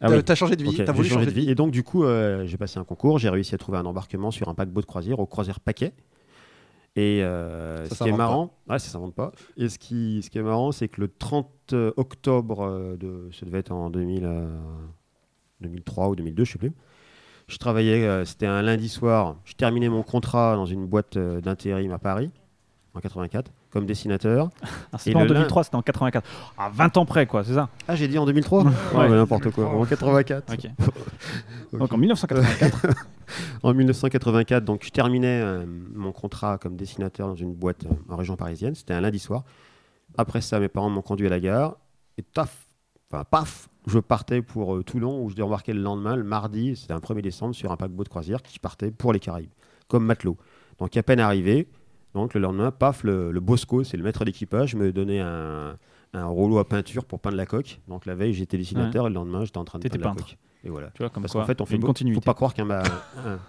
Ah 0.00 0.08
T'as 0.08 0.16
oui. 0.16 0.24
t'as 0.24 0.34
changé 0.34 0.56
de 0.56 0.62
vie, 0.62 0.70
Ok, 0.70 0.76
t'as 0.76 0.86
j'ai 0.86 0.92
voulu 0.92 1.08
changé 1.08 1.24
changer 1.26 1.26
de 1.26 1.40
vie. 1.40 1.50
Et 1.50 1.54
donc, 1.54 1.70
du 1.72 1.82
coup, 1.82 2.04
euh, 2.04 2.46
j'ai 2.46 2.56
passé 2.56 2.78
un 2.78 2.84
concours, 2.84 3.18
j'ai 3.18 3.28
réussi 3.28 3.54
à 3.54 3.58
trouver 3.58 3.78
un 3.78 3.84
embarquement 3.86 4.30
sur 4.30 4.48
un 4.48 4.54
paquebot 4.54 4.80
de 4.80 4.86
croisière, 4.86 5.18
au 5.18 5.26
croisière 5.26 5.60
paquet. 5.60 5.92
Et 6.96 7.22
euh, 7.22 7.86
Ça 7.86 7.94
ce 7.96 8.04
qui 8.04 8.10
est 8.10 8.12
marrant, 8.12 8.54
ouais, 8.68 8.78
ça 8.78 8.88
s'invente 8.90 9.14
pas. 9.14 9.32
Et 9.56 9.68
ce 9.68 9.78
qui, 9.78 10.20
ce 10.22 10.30
qui 10.30 10.38
est 10.38 10.42
marrant, 10.42 10.72
c'est 10.72 10.88
que 10.88 11.00
le 11.00 11.08
30 11.08 11.74
octobre, 11.96 12.96
de, 12.98 13.28
ça 13.32 13.44
devait 13.46 13.58
être 13.58 13.72
en 13.72 13.90
2000, 13.90 14.24
euh, 14.24 14.48
2003 15.60 16.08
ou 16.08 16.16
2002, 16.16 16.44
je 16.44 16.52
sais 16.52 16.58
plus, 16.58 16.72
Je 17.48 17.56
travaillais, 17.58 18.04
euh, 18.06 18.24
c'était 18.24 18.46
un 18.46 18.62
lundi 18.62 18.88
soir. 18.88 19.36
Je 19.44 19.54
terminais 19.54 19.88
mon 19.88 20.02
contrat 20.02 20.54
dans 20.56 20.66
une 20.66 20.86
boîte 20.86 21.18
d'intérim 21.18 21.92
à 21.92 21.98
Paris, 21.98 22.30
en 22.94 23.00
84, 23.00 23.50
comme 23.70 23.86
dessinateur. 23.86 24.50
Ah, 24.92 24.96
c'est 24.98 25.12
pas 25.12 25.18
en 25.18 25.22
le 25.22 25.28
lin- 25.28 25.34
2003, 25.40 25.64
c'était 25.64 25.76
en 25.76 25.82
84. 25.82 26.26
Ah, 26.56 26.70
20 26.72 26.96
ans 26.96 27.04
près, 27.04 27.26
quoi, 27.26 27.44
c'est 27.44 27.52
ça 27.54 27.68
Ah, 27.86 27.94
j'ai 27.94 28.08
dit 28.08 28.16
en 28.18 28.24
2003 28.24 28.64
Ouais. 28.64 28.70
Ouais, 28.94 29.08
N'importe 29.10 29.50
quoi. 29.50 29.66
En 29.68 29.84
84. 29.84 30.50
Ok. 30.54 30.70
Donc 31.78 31.92
en 31.92 31.98
1984. 31.98 32.86
En 33.62 33.74
1984, 33.74 34.64
donc 34.64 34.82
je 34.84 34.88
terminais 34.90 35.42
euh, 35.42 35.66
mon 35.94 36.12
contrat 36.12 36.56
comme 36.56 36.76
dessinateur 36.76 37.28
dans 37.28 37.34
une 37.34 37.52
boîte 37.54 37.84
euh, 37.84 37.90
en 38.08 38.16
région 38.16 38.36
parisienne. 38.36 38.74
C'était 38.74 38.94
un 38.94 39.02
lundi 39.02 39.18
soir. 39.18 39.44
Après 40.16 40.40
ça, 40.40 40.58
mes 40.60 40.68
parents 40.68 40.88
m'ont 40.88 41.02
conduit 41.02 41.26
à 41.26 41.30
la 41.30 41.38
gare 41.38 41.76
et 42.16 42.22
taf, 42.22 42.56
enfin 43.12 43.24
paf, 43.24 43.68
je 43.86 43.98
partais 43.98 44.40
pour 44.40 44.76
euh, 44.76 44.82
Toulon 44.82 45.22
où 45.22 45.28
je 45.28 45.34
devais 45.34 45.44
embarquer 45.46 45.74
le 45.74 45.82
lendemain, 45.82 46.16
le 46.16 46.24
mardi, 46.24 46.74
c'était 46.74 46.94
un 46.94 46.98
1er 47.00 47.20
décembre, 47.20 47.54
sur 47.54 47.70
un 47.70 47.76
paquebot 47.76 48.02
de 48.04 48.08
croisière 48.08 48.40
qui 48.42 48.58
partait 48.58 48.90
pour 48.90 49.12
les 49.12 49.20
Caraïbes, 49.20 49.50
comme 49.88 50.06
matelot. 50.06 50.38
Donc 50.78 50.96
à 50.96 51.02
peine 51.02 51.20
arrivé, 51.20 51.68
donc 52.14 52.34
le 52.34 52.40
lendemain, 52.40 52.70
paf, 52.70 53.04
le, 53.04 53.30
le 53.30 53.40
Bosco, 53.40 53.84
c'est 53.84 53.96
le 53.96 54.02
maître 54.02 54.24
d'équipage, 54.24 54.74
me 54.74 54.92
donnait 54.92 55.20
un, 55.20 55.76
un 56.14 56.24
rouleau 56.26 56.58
à 56.58 56.66
peinture 56.68 57.04
pour 57.04 57.20
peindre 57.20 57.36
la 57.36 57.46
coque. 57.46 57.80
Donc 57.88 58.06
la 58.06 58.14
veille, 58.14 58.32
j'étais 58.34 58.56
dessinateur 58.58 59.06
et 59.06 59.08
le 59.10 59.14
lendemain, 59.14 59.44
j'étais 59.44 59.58
en 59.58 59.64
train 59.64 59.78
de 59.78 59.84
peindre 59.88 60.04
la 60.04 60.10
coque. 60.22 60.38
Et 60.68 60.70
voilà. 60.70 60.88
Tu 60.92 61.02
vois, 61.02 61.08
comme 61.08 61.22
Parce 61.22 61.32
qu'en 61.32 61.46
fait, 61.46 61.62
on 61.62 61.64
fait 61.64 61.76
une 61.76 61.82
continuité. 61.82 62.16
Faut 62.16 62.20
pas 62.20 62.34
croire 62.34 62.52
qu'un 62.52 62.66
ma- 62.66 62.82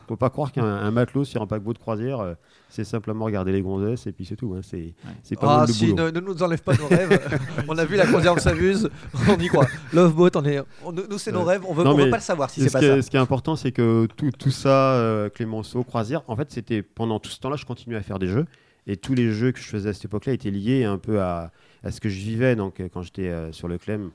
faut 0.08 0.16
pas 0.16 0.30
croire 0.30 0.54
qu'un 0.54 0.64
un 0.64 0.90
matelot 0.90 1.26
sur 1.26 1.42
un 1.42 1.48
paquebot 1.48 1.74
de 1.74 1.78
croisière, 1.78 2.22
euh, 2.22 2.34
c'est 2.70 2.86
simplement 2.86 3.26
regarder 3.26 3.52
les 3.52 3.62
gonzesses 3.62 4.08
et 4.08 4.14
puis 4.14 4.24
c'est 4.24 4.38
tout. 4.38 4.54
hein. 4.56 4.62
C'est 4.64 4.94
c'est 5.22 5.38
pas 5.38 5.64
Ah 5.64 5.68
si, 5.68 5.88
boulot. 5.92 6.06
ne, 6.06 6.12
ne 6.12 6.20
nous 6.22 6.42
enlève 6.42 6.62
pas 6.64 6.78
nos 6.78 6.88
rêves. 6.88 7.40
on 7.68 7.78
a 7.78 7.84
vu 7.84 7.98
la 7.98 8.06
croisière, 8.06 8.34
on 8.36 8.38
s'amuse, 8.40 8.90
on 9.28 9.36
y 9.38 9.48
croit. 9.48 9.68
Love 9.92 10.14
Boat, 10.16 10.30
on 10.36 10.46
est, 10.46 10.62
on- 10.86 10.94
nous 10.94 11.18
c'est 11.18 11.34
nos 11.34 11.40
Ouais. 11.40 11.56
rêves, 11.56 11.64
on 11.68 11.74
veut, 11.74 11.84
Non, 11.84 11.92
on 11.92 11.98
veut 11.98 12.10
pas 12.10 12.16
le 12.18 12.22
savoir 12.24 12.50
si 12.50 12.62
c'est 12.62 12.70
ce, 12.70 12.74
pas 12.74 12.80
qui 12.80 12.86
ça. 12.88 12.96
est, 12.98 13.02
ce 13.02 13.12
qui 13.12 13.18
est 13.18 13.20
important, 13.20 13.58
c'est 13.58 13.74
que 13.74 14.08
tout, 14.16 14.32
tout 14.32 14.52
ça, 14.52 14.94
euh, 14.94 15.30
Clémenceau, 15.30 15.84
croisière, 15.84 16.22
en 16.28 16.38
fait, 16.38 16.50
c'était 16.54 16.82
pendant 16.84 17.20
tout 17.20 17.30
ce 17.32 17.40
temps-là, 17.42 17.58
je 17.58 17.66
continuais 17.66 17.98
à 17.98 18.02
faire 18.02 18.20
des 18.20 18.28
jeux. 18.28 18.46
Et 18.88 18.96
tous 18.96 19.14
les 19.14 19.32
jeux 19.34 19.52
que 19.52 19.60
je 19.60 19.66
faisais 19.68 19.90
à 19.90 19.94
cette 19.94 20.06
époque-là 20.06 20.32
étaient 20.34 20.50
liés 20.52 20.86
un 20.86 20.98
peu 20.98 21.22
à, 21.22 21.52
à 21.84 21.92
ce 21.92 22.00
que 22.00 22.08
je 22.08 22.18
vivais. 22.18 22.56
Donc, 22.56 22.80
euh, 22.80 22.88
quand 22.92 23.02
j'étais 23.02 23.28
euh, 23.28 23.52
sur 23.52 23.68
le 23.68 23.78
Clem, 23.78 24.10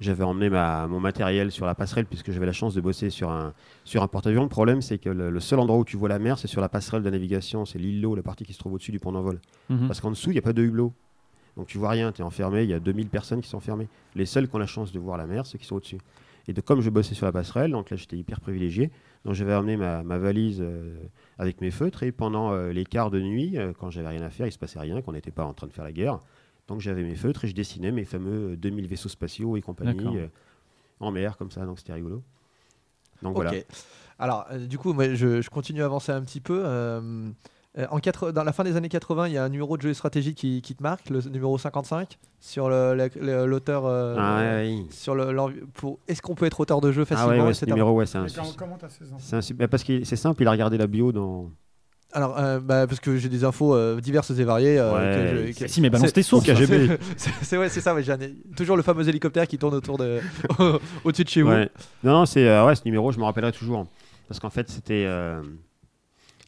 j'avais 0.00 0.24
emmené 0.24 0.48
ma, 0.48 0.86
mon 0.86 0.98
matériel 0.98 1.52
sur 1.52 1.66
la 1.66 1.74
passerelle 1.74 2.06
puisque 2.06 2.32
j'avais 2.32 2.46
la 2.46 2.52
chance 2.52 2.74
de 2.74 2.80
bosser 2.80 3.10
sur 3.10 3.30
un, 3.30 3.52
sur 3.84 4.02
un 4.02 4.08
porte-avions. 4.08 4.42
Le 4.42 4.48
problème, 4.48 4.82
c'est 4.82 4.98
que 4.98 5.10
le, 5.10 5.30
le 5.30 5.40
seul 5.40 5.60
endroit 5.60 5.78
où 5.78 5.84
tu 5.84 5.96
vois 5.96 6.08
la 6.08 6.18
mer, 6.18 6.38
c'est 6.38 6.48
sur 6.48 6.60
la 6.60 6.68
passerelle 6.68 7.02
de 7.02 7.10
navigation. 7.10 7.66
C'est 7.66 7.78
l'îlot, 7.78 8.14
la 8.14 8.22
partie 8.22 8.44
qui 8.44 8.52
se 8.52 8.58
trouve 8.58 8.74
au-dessus 8.74 8.92
du 8.92 8.98
pont 8.98 9.12
d'envol. 9.12 9.40
Mhm. 9.68 9.86
Parce 9.86 10.00
qu'en 10.00 10.10
dessous, 10.10 10.30
il 10.30 10.34
n'y 10.34 10.38
a 10.38 10.42
pas 10.42 10.52
de 10.52 10.62
hublot. 10.62 10.92
Donc 11.56 11.66
tu 11.66 11.78
vois 11.78 11.90
rien, 11.90 12.12
tu 12.12 12.22
es 12.22 12.24
enfermé, 12.24 12.62
il 12.62 12.70
y 12.70 12.74
a 12.74 12.80
2000 12.80 13.08
personnes 13.08 13.40
qui 13.40 13.48
sont 13.48 13.58
enfermées. 13.58 13.88
Les 14.14 14.26
seuls 14.26 14.48
qui 14.48 14.56
ont 14.56 14.58
la 14.58 14.66
chance 14.66 14.92
de 14.92 14.98
voir 14.98 15.18
la 15.18 15.26
mer, 15.26 15.46
ceux 15.46 15.58
qui 15.58 15.66
sont 15.66 15.76
au-dessus. 15.76 15.98
Et 16.48 16.52
de, 16.52 16.60
comme 16.60 16.80
je 16.80 16.90
bossais 16.90 17.14
sur 17.14 17.26
la 17.26 17.32
passerelle, 17.32 17.72
donc 17.72 17.90
là 17.90 17.96
j'étais 17.96 18.16
hyper 18.16 18.40
privilégié, 18.40 18.90
donc 19.24 19.34
j'avais 19.34 19.76
ma, 19.76 20.02
ma 20.02 20.18
valise 20.18 20.60
euh, 20.62 20.96
avec 21.38 21.60
mes 21.60 21.70
feutres 21.70 22.02
et 22.02 22.12
pendant 22.12 22.52
euh, 22.52 22.72
les 22.72 22.84
quarts 22.84 23.10
de 23.10 23.20
nuit, 23.20 23.58
euh, 23.58 23.72
quand 23.78 23.90
j'avais 23.90 24.08
rien 24.08 24.22
à 24.22 24.30
faire, 24.30 24.46
il 24.46 24.52
se 24.52 24.58
passait 24.58 24.78
rien, 24.78 25.02
qu'on 25.02 25.12
n'était 25.12 25.30
pas 25.30 25.44
en 25.44 25.52
train 25.52 25.66
de 25.66 25.72
faire 25.72 25.84
la 25.84 25.92
guerre, 25.92 26.20
donc 26.70 26.80
j'avais 26.80 27.02
mes 27.02 27.16
feutres 27.16 27.44
et 27.44 27.48
je 27.48 27.54
dessinais 27.54 27.92
mes 27.92 28.04
fameux 28.06 28.52
euh, 28.52 28.56
2000 28.56 28.86
vaisseaux 28.86 29.08
spatiaux 29.10 29.56
et 29.56 29.60
compagnie 29.60 30.18
euh, 30.18 30.28
en 31.00 31.10
mer 31.10 31.36
comme 31.36 31.50
ça, 31.50 31.66
donc 31.66 31.78
c'était 31.78 31.92
rigolo. 31.92 32.22
Donc 33.22 33.34
voilà. 33.34 33.50
Alors, 34.18 34.46
euh, 34.50 34.66
du 34.66 34.78
coup, 34.78 34.92
moi, 34.92 35.14
je, 35.14 35.42
je 35.42 35.50
continue 35.50 35.82
à 35.82 35.86
avancer 35.86 36.12
un 36.12 36.22
petit 36.22 36.40
peu. 36.40 36.62
euh, 36.64 37.28
euh, 37.78 37.86
en 37.90 38.00
quatre- 38.00 38.32
dans 38.32 38.42
la 38.44 38.52
fin 38.52 38.64
des 38.64 38.76
années 38.76 38.88
80, 38.88 39.28
il 39.28 39.34
y 39.34 39.38
a 39.38 39.44
un 39.44 39.48
numéro 39.48 39.76
de 39.76 39.82
jeu 39.82 39.90
et 39.90 39.94
stratégie 39.94 40.34
qui, 40.34 40.60
qui 40.60 40.74
te 40.74 40.82
marque, 40.82 41.08
le 41.08 41.20
numéro 41.28 41.56
55, 41.56 42.18
sur 42.40 42.68
le- 42.68 42.94
la- 42.94 43.08
le- 43.20 43.46
l'auteur. 43.46 43.86
euh, 43.86 44.16
Ah 44.18 44.60
oui. 44.62 44.86
sur 44.90 45.14
le, 45.14 45.32
l'envi- 45.32 45.60
pour 45.74 45.98
Est-ce 46.08 46.20
qu'on 46.22 46.34
peut 46.34 46.46
être 46.46 46.60
auteur 46.60 46.80
de 46.80 46.90
jeu 46.92 47.02
Ah 47.02 47.06
facilement 47.06 47.30
ouais, 47.42 47.48
ouais, 47.48 47.54
ce 47.54 47.64
numéro, 47.66 47.92
ouais, 47.92 48.06
c'est 48.06 48.18
un, 48.18 48.26
comment- 48.56 48.76
t'as 48.78 49.40
super- 49.42 49.68
parce 49.68 49.84
que 49.84 50.04
c'est 50.04 50.16
simple, 50.16 50.42
il 50.42 50.48
a 50.48 50.50
regardé 50.50 50.76
la 50.78 50.86
bio 50.86 51.12
dans. 51.12 51.50
Alors, 52.12 52.38
euh, 52.38 52.58
bah, 52.60 52.86
parce 52.86 52.98
que 53.00 53.16
j'ai 53.18 53.28
des 53.28 53.44
infos 53.44 53.74
euh, 53.74 54.00
diverses 54.00 54.30
et 54.30 54.44
variées. 54.44 54.78
euh, 54.78 54.92
Ouais, 54.92 55.16
que 55.32 55.46
je- 55.48 55.52
c'est- 55.52 55.64
que- 55.66 55.70
Si, 55.70 55.80
mais 55.80 55.90
balance 55.90 56.12
tes 56.12 56.22
KGB. 56.22 56.98
C'est 57.42 57.56
ouais, 57.56 57.68
ça. 57.68 57.92
Un- 57.94 58.54
toujours 58.56 58.76
le 58.76 58.82
fameux 58.82 59.08
hélicoptère 59.08 59.46
qui 59.46 59.58
tourne 59.58 59.74
autour 59.74 59.96
de 59.98 60.18
au-dessus 61.04 61.24
de 61.24 61.28
chez 61.28 61.42
vous. 61.42 61.50
Ouais. 61.50 61.68
Non, 62.02 62.12
non, 62.12 62.26
c'est 62.26 62.46
ouais, 62.64 62.74
ce 62.74 62.82
numéro, 62.84 63.12
je 63.12 63.18
me 63.18 63.24
rappellerai 63.24 63.52
toujours. 63.52 63.86
Parce 64.28 64.40
qu'en 64.40 64.50
fait, 64.50 64.68
c'était. 64.68 65.06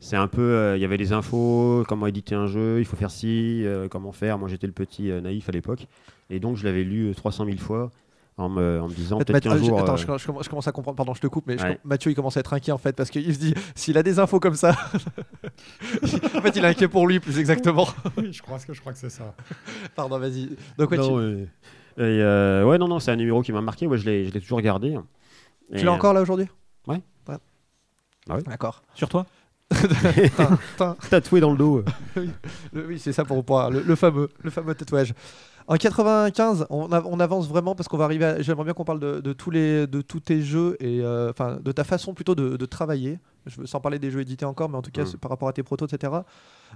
c'est 0.00 0.16
un 0.16 0.26
peu. 0.28 0.72
Il 0.76 0.80
y 0.82 0.84
avait 0.84 0.98
des 0.98 1.12
infos, 1.12 1.84
comment 1.88 2.06
éditer 2.06 2.34
un 2.34 2.46
jeu, 2.46 2.78
il 2.80 2.84
faut 2.84 2.96
faire 2.96 3.10
ci, 3.10 3.64
comment 3.90 4.12
faire. 4.12 4.38
Moi, 4.38 4.48
j'étais 4.48 4.66
le 4.66 4.72
petit 4.72 5.10
naïf 5.22 5.48
à 5.48 5.52
l'époque. 5.52 5.86
Et 6.30 6.40
donc, 6.40 6.56
je 6.56 6.64
l'avais 6.64 6.82
lu 6.82 7.10
euh, 7.10 7.14
300 7.14 7.44
000 7.44 7.58
fois 7.58 7.90
en 8.38 8.48
me, 8.48 8.80
en 8.80 8.88
me 8.88 8.94
disant 8.94 9.16
En 9.16 9.18
fait, 9.20 9.26
peut-être 9.26 9.46
Mathieu- 9.46 9.60
qu'un 9.60 9.66
jour. 9.66 9.78
attends, 9.80 9.92
euh, 9.94 9.96
je, 9.96 10.02
je 10.18 10.26
commence- 10.26 10.44
je 10.44 10.48
commence 10.48 10.68
à 10.68 10.72
comprendre. 10.72 10.96
Pardon, 10.96 11.14
je 11.14 11.20
te 11.20 11.26
coupe, 11.26 11.46
mais 11.46 11.60
Ouais. 11.62 11.78
Mathieu, 11.84 12.10
il 12.10 12.14
commence 12.14 12.36
à 12.36 12.40
être 12.40 12.52
inquiet 12.54 12.72
en 12.72 12.78
fait 12.78 12.94
parce 12.96 13.10
qu'il 13.10 13.32
se 13.34 13.38
dit 13.38 13.54
s'il 13.74 13.96
a 13.98 14.02
des 14.02 14.18
infos 14.18 14.40
comme 14.40 14.54
ça. 14.54 14.70
en 16.02 16.40
fait, 16.40 16.56
il 16.56 16.64
est 16.64 16.68
inquiet 16.68 16.88
pour 16.88 17.06
lui, 17.06 17.20
plus 17.20 17.38
exactement. 17.38 17.86
Oui, 18.16 18.32
je 18.32 18.42
crois 18.42 18.58
que 18.58 18.72
je 18.72 18.80
crois 18.80 18.92
que 18.92 18.98
c'est 18.98 19.10
ça. 19.10 19.34
Pardon, 19.94 20.18
vas-y. 20.18 20.50
Donc, 20.78 20.90
ouais, 20.90 20.96
non, 20.96 21.08
tu, 21.08 21.12
ouais. 21.14 21.46
Et, 21.98 22.00
euh, 22.00 22.64
ouais, 22.64 22.78
non, 22.78 22.88
non, 22.88 22.98
c'est 23.00 23.10
un 23.10 23.16
numéro 23.16 23.42
qui 23.42 23.52
m'a 23.52 23.60
marqué. 23.60 23.86
Ouais, 23.86 23.98
je 23.98 24.06
l'ai 24.06 24.26
je 24.26 24.32
l'ai 24.32 24.40
toujours 24.40 24.60
gardé. 24.62 24.96
tu 25.76 25.84
l'as 25.84 25.90
euh, 25.92 25.94
encore 25.94 26.14
là 26.14 26.22
aujourd'hui? 26.22 26.48
Ouais. 26.86 27.00
Ah 28.30 28.36
ouais. 28.36 28.42
D'accord. 28.46 28.82
Sur 28.94 29.08
toi? 29.08 29.26
Tatoué 31.10 31.40
dans 31.40 31.50
le 31.50 31.56
dos. 31.56 31.84
Oui, 32.74 32.98
c'est 32.98 33.12
ça 33.12 33.24
pour 33.24 33.42
pouvoir 33.44 33.70
le, 33.70 33.80
le 33.82 33.96
fameux, 33.96 34.28
le 34.42 34.50
fameux 34.50 34.74
tatouage. 34.74 35.12
En 35.68 35.76
95, 35.76 36.66
on, 36.70 36.90
avance 37.20 37.48
vraiment 37.48 37.74
parce 37.74 37.88
qu'on 37.88 37.96
va 37.96 38.04
arriver. 38.04 38.24
à- 38.24 38.42
J'aimerais 38.42 38.64
bien 38.64 38.72
qu'on 38.74 38.84
parle 38.84 39.00
de, 39.00 39.20
de 39.20 39.32
tous 39.32 39.50
les, 39.50 39.86
de 39.86 40.00
tous 40.02 40.20
tes 40.20 40.42
jeux 40.42 40.76
et 40.80 41.00
euh, 41.02 41.30
enfin 41.30 41.58
de 41.62 41.72
ta 41.72 41.84
façon 41.84 42.14
plutôt 42.14 42.34
de, 42.34 42.56
de 42.56 42.66
travailler. 42.66 43.18
Je 43.46 43.60
veux 43.60 43.66
sans 43.66 43.80
parler 43.80 43.98
des 43.98 44.10
jeux 44.10 44.20
édités 44.20 44.44
encore, 44.44 44.68
mais 44.68 44.76
en 44.76 44.82
tout 44.82 44.90
cas 44.90 45.04
Mm. 45.04 45.16
par 45.18 45.30
rapport 45.30 45.48
à 45.48 45.52
tes 45.52 45.62
protos, 45.62 45.86
etc. 45.86 46.12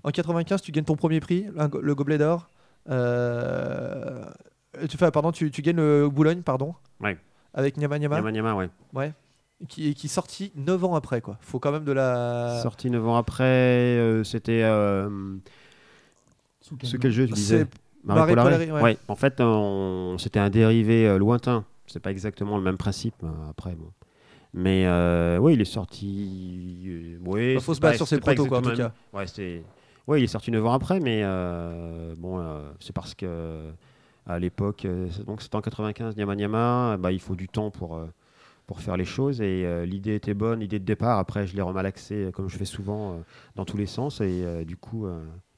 En 0.05 0.11
95, 0.11 0.62
tu 0.62 0.72
gagnes 0.72 0.85
ton 0.85 0.96
premier 0.96 1.20
prix, 1.20 1.46
le 1.83 1.94
gobelet 1.94 2.18
d'or. 2.18 2.49
Euh, 2.88 4.25
tu 4.88 4.96
fais, 4.96 5.11
pardon, 5.11 5.33
tu, 5.33 5.51
tu 5.51 5.62
gagnes 5.62 5.77
le 5.77 6.09
Boulogne, 6.09 6.42
pardon. 6.42 6.75
Ouais. 7.01 7.18
Avec 7.55 7.77
Nyama 7.79 7.99
Nyama, 7.99 8.16
Yama 8.16 8.31
Yama, 8.33 8.55
ouais. 8.94 9.12
qui, 9.68 9.94
qui 9.94 10.07
est 10.07 10.11
sorti 10.11 10.53
9 10.57 10.85
ans 10.85 10.94
après 10.94 11.20
quoi. 11.20 11.38
Faut 11.40 11.59
quand 11.59 11.72
même 11.72 11.85
de 11.85 11.92
la. 11.92 12.61
Sorti 12.62 12.90
9 12.90 13.07
ans 13.09 13.16
après, 13.16 13.44
euh, 13.44 14.22
c'était. 14.25 14.62
euh, 14.62 15.09
Sous 16.61 16.77
ce 16.83 16.96
quel 16.96 17.11
jeu 17.12 17.27
tu 17.27 17.33
disais? 17.33 17.66
Marie 18.14 18.35
Polari, 18.45 18.73
ouais. 18.73 18.83
ouais. 18.83 18.97
En 19.09 19.16
fait, 19.16 19.40
on- 19.40 20.16
c'était 20.19 20.38
un 20.38 20.51
dérivé 20.51 21.07
euh, 21.07 21.19
lointain. 21.19 21.64
C'est 21.87 22.01
pas 22.01 22.11
exactement 22.11 22.57
le 22.57 22.62
même 22.62 22.77
principe 22.77 23.14
euh, 23.25 23.29
après. 23.51 23.75
Bon. 23.75 23.90
Mais 24.55 24.87
euh, 24.87 25.38
oui, 25.38 25.55
il 25.55 25.61
est 25.61 25.64
sorti. 25.64 26.83
euh, 26.87 27.19
ouais, 27.29 27.55
Bah, 27.55 27.61
faut 27.61 27.75
se 27.75 27.81
battre 27.81 27.97
sur 27.97 28.09
ses 28.09 28.16
protos 28.37 28.47
quoi 28.49 28.59
en 28.59 28.62
tout 28.62 28.69
cas. 28.77 28.92
Ouais, 30.07 30.21
il 30.21 30.25
est 30.25 30.29
sorti 30.29 30.51
9 30.53 30.64
ans 30.64 30.73
après, 30.73 31.01
mais 31.01 31.23
euh, 31.25 32.14
bon, 32.16 32.40
c'est 32.81 32.95
parce 32.95 33.14
que 33.14 33.71
à 34.27 34.38
l'époque, 34.38 34.87
c'est- 35.11 35.25
donc 35.25 35.42
c'était 35.42 35.57
en 35.57 35.61
95, 35.61 36.16
Nyama 36.16 36.37
Nyama, 36.37 36.97
bah, 36.97 37.11
il 37.12 37.21
faut 37.21 37.35
du 37.37 37.49
temps 37.49 37.71
pour 37.71 38.01
pour 38.66 38.81
faire 38.81 38.97
les 38.97 39.05
choses 39.05 39.40
et 39.40 39.64
euh, 39.64 39.85
l'idée 39.87 40.16
était 40.16 40.35
bonne, 40.35 40.59
l'idée 40.59 40.81
de 40.81 40.85
départ. 40.85 41.19
Après, 41.21 41.47
je 41.47 41.55
l'ai 41.55 41.62
remalaxé 41.62 42.31
comme 42.35 42.49
je 42.49 42.57
fais 42.57 42.64
souvent 42.64 43.12
euh, 43.12 43.16
dans 43.55 43.64
tous 43.64 43.77
les 43.77 43.87
sens 43.87 44.21
et 44.21 44.42
euh, 44.45 44.64
du 44.64 44.77
coup. 44.77 45.07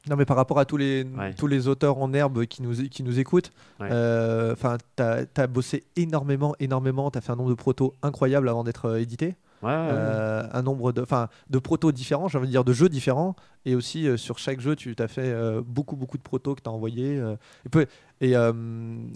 Non, 0.09 0.17
mais 0.17 0.25
par 0.25 0.37
rapport 0.37 0.59
à 0.59 0.65
tous 0.65 0.77
les, 0.77 1.05
Ouais. 1.19 1.35
tous 1.35 1.47
les 1.49 1.69
auteurs 1.69 1.99
en 1.99 2.13
herbe 2.15 2.45
qui 2.47 2.63
nous, 2.63 2.73
qui 2.89 3.03
nous 3.03 3.19
écoutent, 3.19 3.51
Ouais. 3.81 3.89
euh, 3.91 4.55
t'as 4.97 5.25
as 5.37 5.47
bossé 5.47 5.85
énormément, 5.97 6.55
énormément. 6.61 7.11
T'as 7.11 7.21
fait 7.21 7.33
un 7.33 7.37
nombre 7.37 7.51
de 7.51 7.55
protos 7.55 7.95
incroyable 8.03 8.49
avant 8.49 8.65
d'être 8.65 8.87
euh, 8.87 9.01
édité. 9.01 9.35
ouais. 9.63 9.71
Euh, 9.73 10.47
un 10.53 10.63
nombre 10.63 10.93
de, 10.93 11.05
de 11.51 11.59
protos 11.59 11.91
différents, 11.93 12.29
j'ai 12.29 12.39
envie 12.39 12.47
de 12.47 12.53
dire 12.53 12.65
de 12.65 12.73
jeux 12.73 12.89
différents. 12.89 13.35
Et 13.67 13.75
aussi 13.75 14.07
sur 14.17 14.39
chaque 14.39 14.61
jeu, 14.61 14.77
tu 14.77 14.95
t'as 14.95 15.09
fait 15.09 15.35
beaucoup, 15.67 15.97
beaucoup 15.97 16.17
de 16.17 16.23
protos 16.23 16.55
que 16.55 16.61
t'as 16.63 16.71
envoyés. 16.71 17.19
euh, 17.19 17.35
et 17.67 17.69
peu- 17.69 17.87
et, 18.21 18.37
euh, 18.37 18.53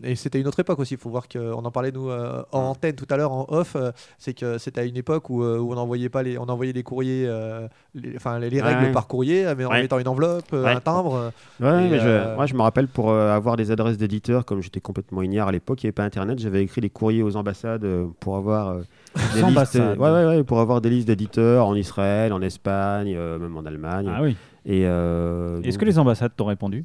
et 0.04 0.14
c'était 0.14 0.40
une 0.40 0.46
autre 0.46 0.60
époque 0.60 0.78
aussi. 0.78 0.94
Il 0.94 1.00
faut 1.00 1.10
voir 1.10 1.28
qu'on 1.28 1.52
en 1.64 1.70
parlait 1.70 1.90
nous 1.92 2.08
euh, 2.08 2.42
en 2.52 2.62
Mm. 2.62 2.66
antenne 2.66 2.94
tout 2.94 3.06
à 3.10 3.16
l'heure 3.16 3.32
en 3.32 3.46
off. 3.48 3.74
euh, 3.76 3.90
c'est 4.18 4.32
que 4.34 4.58
c'était 4.58 4.80
à 4.80 4.84
une 4.84 4.96
époque 4.96 5.28
où, 5.30 5.42
euh, 5.42 5.58
où 5.58 5.72
on 5.72 5.76
envoyait 5.76 6.08
pas 6.08 6.22
les, 6.22 6.38
on 6.38 6.44
envoyait 6.44 6.72
les 6.72 6.82
courriers, 6.82 7.24
euh, 7.26 7.66
les- 7.94 8.14
enfin 8.16 8.38
les, 8.38 8.48
règles 8.60 8.84
ouais. 8.84 8.92
par 8.92 9.08
courrier, 9.08 9.44
mais 9.56 9.64
en 9.64 9.70
Ouais. 9.70 9.82
mettant 9.82 9.98
une 9.98 10.08
enveloppe, 10.08 10.52
Ouais. 10.52 10.66
un 10.70 10.80
timbre. 10.80 11.32
Ouais, 11.60 11.88
mais 11.88 11.98
je, 12.00 12.34
moi 12.36 12.46
je 12.46 12.54
me 12.54 12.62
rappelle 12.62 12.88
pour 12.88 13.10
euh, 13.10 13.30
avoir 13.34 13.56
des 13.56 13.70
adresses 13.70 13.98
d'éditeurs, 13.98 14.44
comme 14.44 14.60
j'étais 14.62 14.80
complètement 14.80 15.22
ignare 15.22 15.48
à 15.48 15.52
l'époque, 15.52 15.82
il 15.82 15.86
n'y 15.86 15.88
avait 15.88 15.92
pas 15.94 16.04
internet, 16.04 16.38
j'avais 16.38 16.62
écrit 16.62 16.80
des 16.80 16.90
courriers 16.90 17.22
aux 17.22 17.36
ambassades 17.36 17.84
euh, 17.84 18.06
pour 18.20 18.36
avoir 18.36 18.68
euh, 18.68 18.82
des 19.16 19.22
listes, 19.34 19.44
ambassades. 19.44 19.98
ouais, 19.98 20.10
ouais, 20.10 20.24
ouais, 20.26 20.44
pour 20.44 20.60
avoir 20.60 20.80
des 20.80 20.90
listes 20.90 21.08
d'éditeurs 21.08 21.66
en 21.66 21.74
Israël, 21.74 22.32
en 22.32 22.40
Espagne, 22.40 23.14
euh, 23.16 23.38
même 23.38 23.56
en 23.56 23.64
Allemagne. 23.66 24.08
Ah 24.14 24.22
oui. 24.22 24.36
Et 24.64 24.86
euh, 24.86 25.60
Est-ce 25.62 25.70
donc, 25.72 25.80
que 25.80 25.84
les 25.86 25.98
ambassades 25.98 26.32
t'ont 26.36 26.44
répondu? 26.46 26.84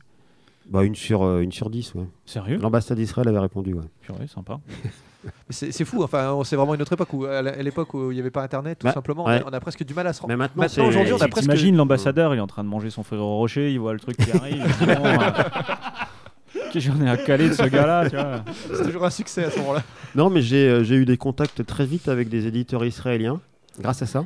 Bah, 0.72 0.84
une 0.84 0.96
sur 0.96 1.24
euh, 1.24 1.42
une 1.42 1.52
sur 1.52 1.70
dix, 1.70 1.94
ouais. 1.96 2.06
Sérieux? 2.26 2.58
L'ambassade 2.62 2.98
d'Israël 2.98 3.28
avait 3.28 3.40
répondu, 3.40 3.74
ouais. 3.74 3.84
Purée, 4.02 4.28
sympa. 4.28 4.60
Mais 5.24 5.32
C'est 5.50 5.72
c'est 5.72 5.84
fou, 5.84 6.04
enfin, 6.04 6.40
c'est 6.46 6.56
vraiment 6.56 6.76
une 6.76 6.82
autre 6.82 6.94
époque 6.94 7.12
où, 7.12 7.26
à 7.26 7.42
l'époque 7.42 7.94
où 7.96 8.12
il 8.12 8.16
n'y 8.16 8.22
avait 8.22 8.30
pas 8.32 8.44
internet, 8.44 8.80
tout 8.80 8.88
Ouais, 8.88 8.94
simplement, 8.94 9.26
ouais. 9.26 9.42
on 9.46 9.50
a 9.52 9.60
presque 9.60 9.84
du 9.84 9.94
mal 9.94 10.08
à 10.08 10.14
se 10.14 10.22
rendre. 10.22 10.30
Mais 10.30 10.38
maintenant, 10.38 10.62
Maintenant, 10.64 10.84
c'est- 10.84 10.88
aujourd'hui, 10.88 11.12
on 11.14 11.22
a 11.22 11.28
presque- 11.28 11.44
T'imagines 11.50 11.76
l'ambassadeur, 11.76 12.34
il 12.34 12.38
est 12.38 12.42
en 12.42 12.48
train 12.48 12.64
de 12.64 12.70
manger 12.70 12.90
son 12.92 13.04
frère 13.04 13.22
Rocher, 13.24 13.72
il 13.74 13.80
voit 13.80 13.94
le 13.94 14.00
truc 14.00 14.16
qui 14.16 14.32
arrive. 14.32 14.56
il 14.58 14.64
dit, 14.88 14.94
Bon, 14.96 15.06
euh, 15.06 16.80
j'en 16.80 17.02
ai 17.02 17.10
à 17.10 17.18
caler 17.18 17.50
de 17.50 17.54
ce 17.56 17.64
gars-là, 17.64 18.10
tu 18.10 18.16
vois? 18.16 18.44
C'est 18.74 18.84
toujours 18.84 19.06
un 19.06 19.10
succès 19.10 19.46
à 19.46 19.52
ce 19.52 19.60
moment-là. 19.60 19.84
Non, 20.16 20.30
mais 20.30 20.42
j'ai 20.42 20.70
euh, 20.70 20.84
j'ai 20.84 20.96
eu 20.96 21.06
des 21.06 21.18
contacts 21.18 21.66
très 21.66 21.86
vite 21.86 22.08
avec 22.08 22.30
des 22.30 22.46
éditeurs 22.48 22.86
israéliens. 22.86 23.42
grâce 23.80 24.02
à 24.02 24.06
ça. 24.06 24.24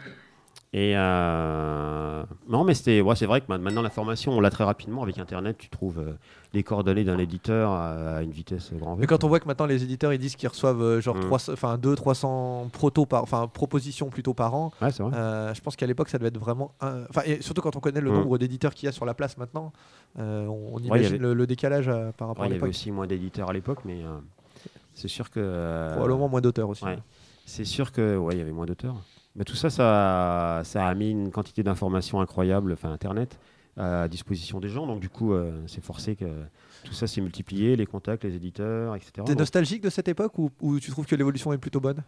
Et 0.73 0.93
euh, 0.95 2.23
non, 2.47 2.63
mais 2.63 2.73
c'était, 2.73 3.01
ouais, 3.01 3.15
c'est 3.17 3.25
vrai 3.25 3.41
que 3.41 3.45
ma- 3.49 3.57
maintenant 3.57 3.81
l'information, 3.81 4.31
on 4.31 4.39
l'a 4.39 4.49
très 4.49 4.63
rapidement 4.63 5.03
avec 5.03 5.17
Internet. 5.17 5.57
Tu 5.57 5.67
trouves 5.67 5.99
euh, 5.99 6.13
les 6.53 6.63
coordonnées 6.63 7.03
d'un 7.03 7.17
éditeur 7.17 7.71
à, 7.71 7.89
à 8.17 8.21
une 8.21 8.31
vitesse 8.31 8.71
grand 8.73 8.95
V. 8.95 9.01
Mais 9.01 9.07
quand 9.07 9.25
on 9.25 9.27
voit 9.27 9.41
que 9.41 9.47
maintenant 9.47 9.65
les 9.65 9.83
éditeurs 9.83 10.13
ils 10.13 10.17
disent 10.19 10.37
qu'ils 10.37 10.47
reçoivent 10.47 10.81
euh, 10.81 11.01
genre 11.01 11.17
Mm. 11.17 11.21
300 11.27 11.51
enfin 11.53 11.77
2 11.77 11.93
300 11.95 12.69
protos 12.71 13.05
par 13.05 13.21
enfin 13.23 13.47
propositions 13.47 14.09
plutôt 14.09 14.33
par 14.33 14.55
an, 14.55 14.71
Ouais, 14.81 14.91
c'est 14.91 15.03
vrai. 15.03 15.11
euh, 15.13 15.53
je 15.53 15.59
pense 15.59 15.75
qu'à 15.75 15.85
l'époque 15.87 16.07
ça 16.07 16.17
devait 16.17 16.29
être 16.29 16.39
vraiment 16.39 16.71
enfin 16.81 17.21
et 17.25 17.41
surtout 17.41 17.61
quand 17.61 17.75
on 17.75 17.81
connaît 17.81 17.99
le 18.01 18.09
Mm. 18.09 18.13
nombre 18.15 18.37
d'éditeurs 18.37 18.73
qu'il 18.73 18.85
y 18.87 18.89
a 18.89 18.93
sur 18.93 19.03
la 19.05 19.13
place 19.13 19.37
maintenant, 19.37 19.73
euh, 20.19 20.45
on, 20.47 20.79
imagine 20.79 21.05
avait- 21.07 21.17
le, 21.17 21.33
le 21.33 21.47
décalage 21.47 21.87
par 22.17 22.29
rapport 22.29 22.43
Ouais, 22.43 22.47
il 22.47 22.51
y 22.51 22.53
à 22.53 22.55
avait 22.55 22.55
l'époque. 22.55 22.69
aussi 22.69 22.91
moins 22.91 23.07
d'éditeurs 23.07 23.49
à 23.49 23.53
l'époque, 23.53 23.79
mais 23.83 23.99
c'est 24.93 25.09
sûr 25.09 25.29
que. 25.29 25.89
Probablement 25.91 26.29
moins 26.29 26.39
d'auteurs 26.41 26.69
aussi. 26.69 26.85
C'est 27.45 27.65
sûr 27.65 27.91
que 27.91 28.15
ouais, 28.15 28.35
il 28.35 28.37
y 28.37 28.41
avait 28.41 28.51
moins 28.53 28.65
d'auteurs. 28.65 28.95
Mais 29.35 29.45
tout 29.45 29.55
ça, 29.55 29.69
ça, 29.69 30.61
ça 30.65 30.87
a 30.87 30.93
mis 30.93 31.09
une 31.11 31.31
quantité 31.31 31.63
d'informations 31.63 32.19
incroyables, 32.19 32.73
enfin 32.73 32.91
Internet, 32.91 33.39
à 33.77 34.07
disposition 34.07 34.59
des 34.59 34.67
gens. 34.69 34.85
Donc 34.87 34.99
du 34.99 35.09
coup, 35.09 35.33
euh, 35.33 35.61
c'est 35.67 35.83
forcé 35.83 36.15
que 36.15 36.25
tout 36.83 36.93
ça 36.93 37.07
s'est 37.07 37.21
multiplié, 37.21 37.75
les 37.75 37.85
contacts, 37.85 38.23
les 38.25 38.35
éditeurs, 38.35 38.95
etc. 38.95 39.11
T'es 39.25 39.31
Donc, 39.33 39.39
nostalgique 39.39 39.81
de 39.83 39.89
cette 39.89 40.07
époque 40.09 40.37
ou, 40.37 40.49
ou 40.61 40.79
tu 40.79 40.91
trouves 40.91 41.05
que 41.05 41.15
l'évolution 41.15 41.53
est 41.53 41.57
plutôt 41.57 41.79
bonne? 41.79 42.03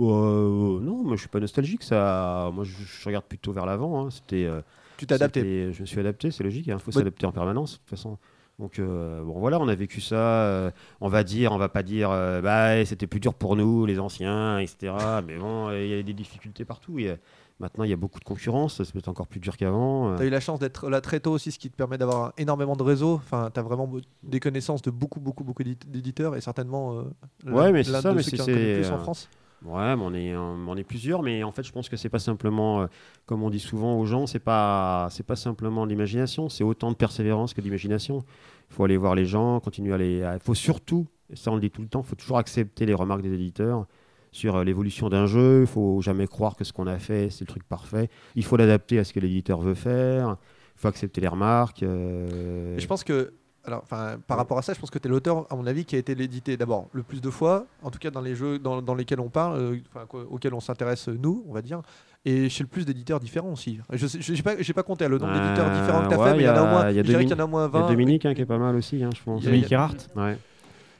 Euh, 0.00 0.80
non, 0.80 1.02
moi 1.02 1.14
je 1.16 1.20
suis 1.20 1.28
pas 1.28 1.40
nostalgique. 1.40 1.82
Ça, 1.82 2.50
moi 2.54 2.64
je, 2.64 2.72
je 2.72 3.04
regarde 3.06 3.24
plutôt 3.26 3.52
vers 3.52 3.66
l'avant. 3.66 4.06
hein. 4.06 4.10
C'était. 4.10 4.44
euh, 4.46 4.62
Tu 4.96 5.06
t'es 5.06 5.14
adapté 5.14 5.40
C'était- 5.40 5.72
Je 5.72 5.80
me 5.82 5.86
suis 5.86 6.00
adapté, 6.00 6.30
c'est 6.30 6.42
logique. 6.42 6.66
Il 6.66 6.78
faut 6.78 6.86
Ouais. 6.90 6.92
s'adapter 6.98 7.26
en 7.26 7.32
permanence, 7.32 7.74
de 7.74 7.78
toute 7.78 7.90
façon. 7.90 8.18
Donc 8.60 8.78
euh, 8.78 9.22
bon 9.24 9.38
voilà, 9.40 9.58
on 9.58 9.66
a 9.68 9.74
vécu 9.74 10.00
ça. 10.00 10.16
euh, 10.16 10.70
on 11.00 11.08
va 11.08 11.24
dire, 11.24 11.50
on 11.52 11.58
va 11.58 11.68
pas 11.70 11.82
dire, 11.82 12.10
euh, 12.12 12.40
bah 12.42 12.84
c'était 12.84 13.06
plus 13.06 13.18
dur 13.18 13.34
pour 13.34 13.56
nous, 13.56 13.86
les 13.86 13.98
anciens, 13.98 14.58
etc. 14.58 14.92
Mais 15.26 15.38
bon, 15.38 15.70
il 15.72 15.86
y 15.88 15.94
a 15.98 16.02
des 16.02 16.12
difficultés 16.12 16.64
partout. 16.64 16.98
Il 16.98 17.06
y 17.06 17.08
a- 17.08 17.16
maintenant, 17.58 17.84
il 17.84 17.90
y 17.90 17.92
a 17.92 17.96
beaucoup 17.96 18.20
de 18.20 18.24
concurrence. 18.24 18.80
Être 18.94 19.08
encore 19.08 19.26
plus 19.26 19.40
dur 19.40 19.56
qu'avant. 19.56 20.12
euh. 20.12 20.16
T'as 20.18 20.24
eu 20.26 20.30
la 20.30 20.40
chance 20.40 20.58
d'être 20.60 20.88
là 20.90 21.00
très 21.00 21.20
tôt 21.20 21.32
aussi, 21.32 21.50
ce 21.52 21.58
qui 21.58 21.70
te 21.70 21.76
permet 21.76 21.96
d'avoir 21.98 22.32
énormément 22.38 22.76
de 22.76 22.82
réseaux. 22.82 23.14
Enfin, 23.14 23.50
t'as 23.52 23.62
vraiment 23.62 23.86
be- 23.88 24.02
des 24.22 24.40
connaissances 24.40 24.82
de 24.82 24.90
beaucoup, 24.90 25.20
beaucoup, 25.20 25.42
beaucoup 25.44 25.62
d'édit- 25.62 25.86
d'éditeurs 25.88 26.36
et 26.36 26.40
certainement 26.40 27.02
Ouais, 27.46 27.72
mais 27.72 27.82
c'est 27.82 27.92
l'un 27.92 28.00
ça, 28.02 28.10
de 28.10 28.16
mais 28.16 28.22
ceux 28.22 28.30
c'est- 28.30 28.36
qui 28.36 28.42
en 28.42 28.44
c'est, 28.46 28.74
plus 28.82 28.90
en 28.90 28.98
France. 28.98 29.28
Ouais, 29.62 29.94
mais 29.94 30.02
on 30.02 30.14
est, 30.14 30.34
on 30.34 30.74
est 30.78 30.84
plusieurs, 30.84 31.22
mais 31.22 31.42
en 31.42 31.52
fait, 31.52 31.62
je 31.62 31.70
pense 31.70 31.90
que 31.90 31.98
c'est 31.98 32.08
pas 32.08 32.18
simplement, 32.18 32.80
euh, 32.80 32.86
comme 33.26 33.42
on 33.42 33.50
dit 33.50 33.58
souvent 33.60 33.98
aux 33.98 34.06
gens, 34.06 34.26
c'est 34.26 34.38
pas, 34.38 35.08
c'est 35.10 35.22
pas 35.26 35.36
simplement 35.36 35.84
de 35.84 35.90
l'imagination, 35.90 36.48
c'est 36.48 36.64
autant 36.64 36.90
de 36.90 36.96
persévérance 36.96 37.52
que 37.52 37.60
d'imagination. 37.60 38.24
Faut 38.70 38.84
aller 38.84 38.96
voir 38.96 39.14
les 39.14 39.26
gens, 39.26 39.60
continuer 39.60 39.92
à 39.92 39.98
les. 39.98 40.18
Il 40.18 40.40
faut 40.40 40.54
surtout, 40.54 41.06
ça 41.34 41.50
on 41.50 41.56
le 41.56 41.60
dit 41.60 41.70
tout 41.70 41.82
le 41.82 41.88
temps, 41.88 42.02
il 42.04 42.08
faut 42.08 42.16
toujours 42.16 42.38
accepter 42.38 42.86
les 42.86 42.94
remarques 42.94 43.22
des 43.22 43.32
éditeurs 43.34 43.86
sur 44.32 44.56
euh, 44.56 44.64
l'évolution 44.64 45.08
d'un 45.08 45.26
jeu. 45.26 45.62
Il 45.62 45.66
faut 45.66 46.00
jamais 46.00 46.26
croire 46.26 46.56
que 46.56 46.64
ce 46.64 46.72
qu'on 46.72 46.86
a 46.86 46.98
fait 46.98 47.30
c'est 47.30 47.42
le 47.42 47.48
truc 47.48 47.64
parfait. 47.64 48.08
Il 48.36 48.44
faut 48.44 48.56
l'adapter 48.56 48.98
à 48.98 49.04
ce 49.04 49.12
que 49.12 49.20
l'éditeur 49.20 49.60
veut 49.60 49.74
faire. 49.74 50.36
Il 50.76 50.80
faut 50.80 50.88
accepter 50.88 51.20
les 51.20 51.28
remarques. 51.28 51.82
euh, 51.82 52.78
je 52.78 52.86
pense 52.86 53.04
que, 53.04 53.34
alors, 53.64 53.82
par 53.82 54.38
rapport 54.38 54.56
à 54.56 54.62
ça, 54.62 54.72
je 54.72 54.80
pense 54.80 54.88
que 54.88 54.98
tu 54.98 55.08
es 55.08 55.10
l'auteur, 55.10 55.46
à 55.52 55.56
mon 55.56 55.66
avis, 55.66 55.84
qui 55.84 55.94
a 55.94 55.98
été 55.98 56.14
l'édité 56.14 56.56
d'abord 56.56 56.88
le 56.92 57.02
plus 57.02 57.20
de 57.20 57.28
fois, 57.28 57.66
en 57.82 57.90
tout 57.90 57.98
cas 57.98 58.10
dans 58.10 58.22
les 58.22 58.34
jeux 58.34 58.58
dans, 58.58 58.94
lesquels 58.94 59.20
on 59.20 59.28
parle, 59.28 59.58
euh, 59.58 60.24
auxquels 60.30 60.54
on 60.54 60.60
s'intéresse 60.60 61.08
nous, 61.08 61.44
on 61.46 61.52
va 61.52 61.60
dire, 61.60 61.82
et 62.24 62.48
chez 62.48 62.62
le 62.62 62.68
plus 62.68 62.84
d'éditeurs 62.84 63.18
différents 63.20 63.52
aussi. 63.52 63.78
Je 63.92 64.32
n'ai 64.32 64.42
pas, 64.42 64.52
j'ai 64.60 64.72
pas 64.72 64.82
compté 64.82 65.08
le 65.08 65.18
nombre 65.18 65.32
Euh, 65.32 65.42
d'éditeurs 65.42 65.70
différents 65.70 66.02
que 66.02 66.08
tu 66.08 66.14
as 66.14 66.18
ouais, 66.18 66.30
fait, 66.30 66.36
mais 66.36 66.42
il 66.42 66.46
y, 66.46 66.48
en 66.50 66.54
a 66.56 66.62
au 66.62 66.66
moins, 66.66 66.90
il 66.90 66.96
y 66.96 67.00
a 67.00 67.02
Dominique- 67.02 67.30
y 67.30 67.34
en 67.34 67.38
a 67.38 67.46
moins 67.46 67.62
Il 67.72 67.74
y 67.74 67.78
a 67.78 67.80
20. 67.82 67.88
Dominique 67.90 68.26
hein, 68.26 68.34
qui 68.34 68.42
est 68.42 68.46
pas 68.46 68.58
mal 68.58 68.76
aussi, 68.76 69.02
hein, 69.02 69.10
je 69.16 69.22
pense. 69.22 69.42
Dominique 69.42 69.72
Erhardt. 69.72 69.96
Ouais. 70.16 70.36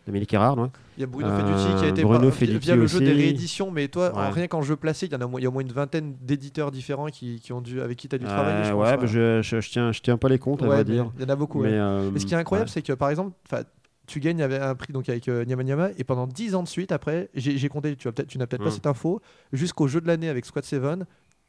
Dominique 0.07 0.33
Erard, 0.33 0.59
ouais. 0.59 0.69
Il 0.97 1.01
y 1.03 1.05
a 1.05 1.07
Bruno 1.07 1.29
Euh, 1.29 1.39
Feducci 1.39 1.79
qui 1.79 1.85
a 1.85 1.89
été 1.89 2.03
Bruno 2.03 2.31
par- 2.31 2.39
via- 2.59 2.75
le 2.77 2.87
jeu 2.87 3.01
des 3.01 3.13
rééditions, 3.13 3.71
mais 3.71 3.89
toi, 3.89 4.13
Ouais. 4.17 4.31
rien 4.31 4.47
qu'en 4.49 4.63
jeu 4.63 4.75
placé, 4.77 5.07
il 5.07 5.13
y 5.13 5.17
en 5.17 5.21
a, 5.21 5.25
au 5.27 5.29
moins- 5.29 5.41
il 5.41 5.43
y 5.45 5.47
a 5.47 5.51
au 5.51 5.53
moins 5.53 5.63
une 5.63 5.73
vingtaine 5.73 6.15
d'éditeurs 6.23 6.71
différents 6.71 7.07
qui, 7.09 7.39
qui 7.41 7.53
ont 7.53 7.61
dû, 7.61 7.81
avec 7.83 7.97
qui 7.99 8.09
tu 8.09 8.17
as 8.17 8.19
dû 8.19 8.25
travailler. 8.25 8.65
je 8.65 8.71
Euh, 8.71 8.73
pense, 8.73 8.91
ouais, 8.91 8.97
bah, 8.97 9.07
je, 9.07 9.43
je, 9.43 9.61
je 9.61 9.71
tiens, 9.71 9.93
je 9.93 10.01
tiens 10.01 10.17
pas 10.17 10.29
les 10.31 10.39
comptes, 10.39 10.63
à 10.63 10.67
Ouais, 10.67 10.77
vrai 10.77 10.85
dire. 10.85 11.11
Il 11.19 11.23
y 11.23 11.27
en 11.27 11.29
a 11.29 11.37
beaucoup. 11.37 11.63
Mais, 11.63 11.69
euh, 11.73 12.11
Et 12.15 12.19
ce 12.19 12.27
qui 12.27 12.33
est 12.35 12.37
incroyable, 12.39 12.69
ouais. 12.69 12.73
c'est 12.73 12.83
que 12.83 12.95
par 12.95 13.11
exemple, 13.11 13.33
tu 14.11 14.19
gagnes 14.21 14.43
avec 14.43 14.61
un 14.61 14.75
prix 14.75 14.93
donc 14.93 15.09
avec 15.09 15.29
euh, 15.29 15.45
Nyama 15.45 15.63
Nyama, 15.63 15.89
et 15.97 16.05
pendant 16.05 16.27
10 16.27 16.55
ans 16.57 16.63
de 16.65 16.69
suite, 16.69 16.91
après, 16.91 17.29
j'ai 17.35 17.69
compté, 17.69 17.95
tu, 17.95 18.09
as 18.09 18.13
peut-être- 18.13 18.29
tu 18.29 18.39
n'as 18.39 18.47
peut-être 18.47 18.63
pas 18.65 18.71
Mm. 18.71 18.73
cette 18.73 18.87
info, 18.87 19.21
jusqu'au 19.53 19.87
jeu 19.87 20.01
de 20.01 20.07
l'année 20.09 20.29
avec 20.29 20.45
Squad 20.45 20.65
7, 20.65 20.83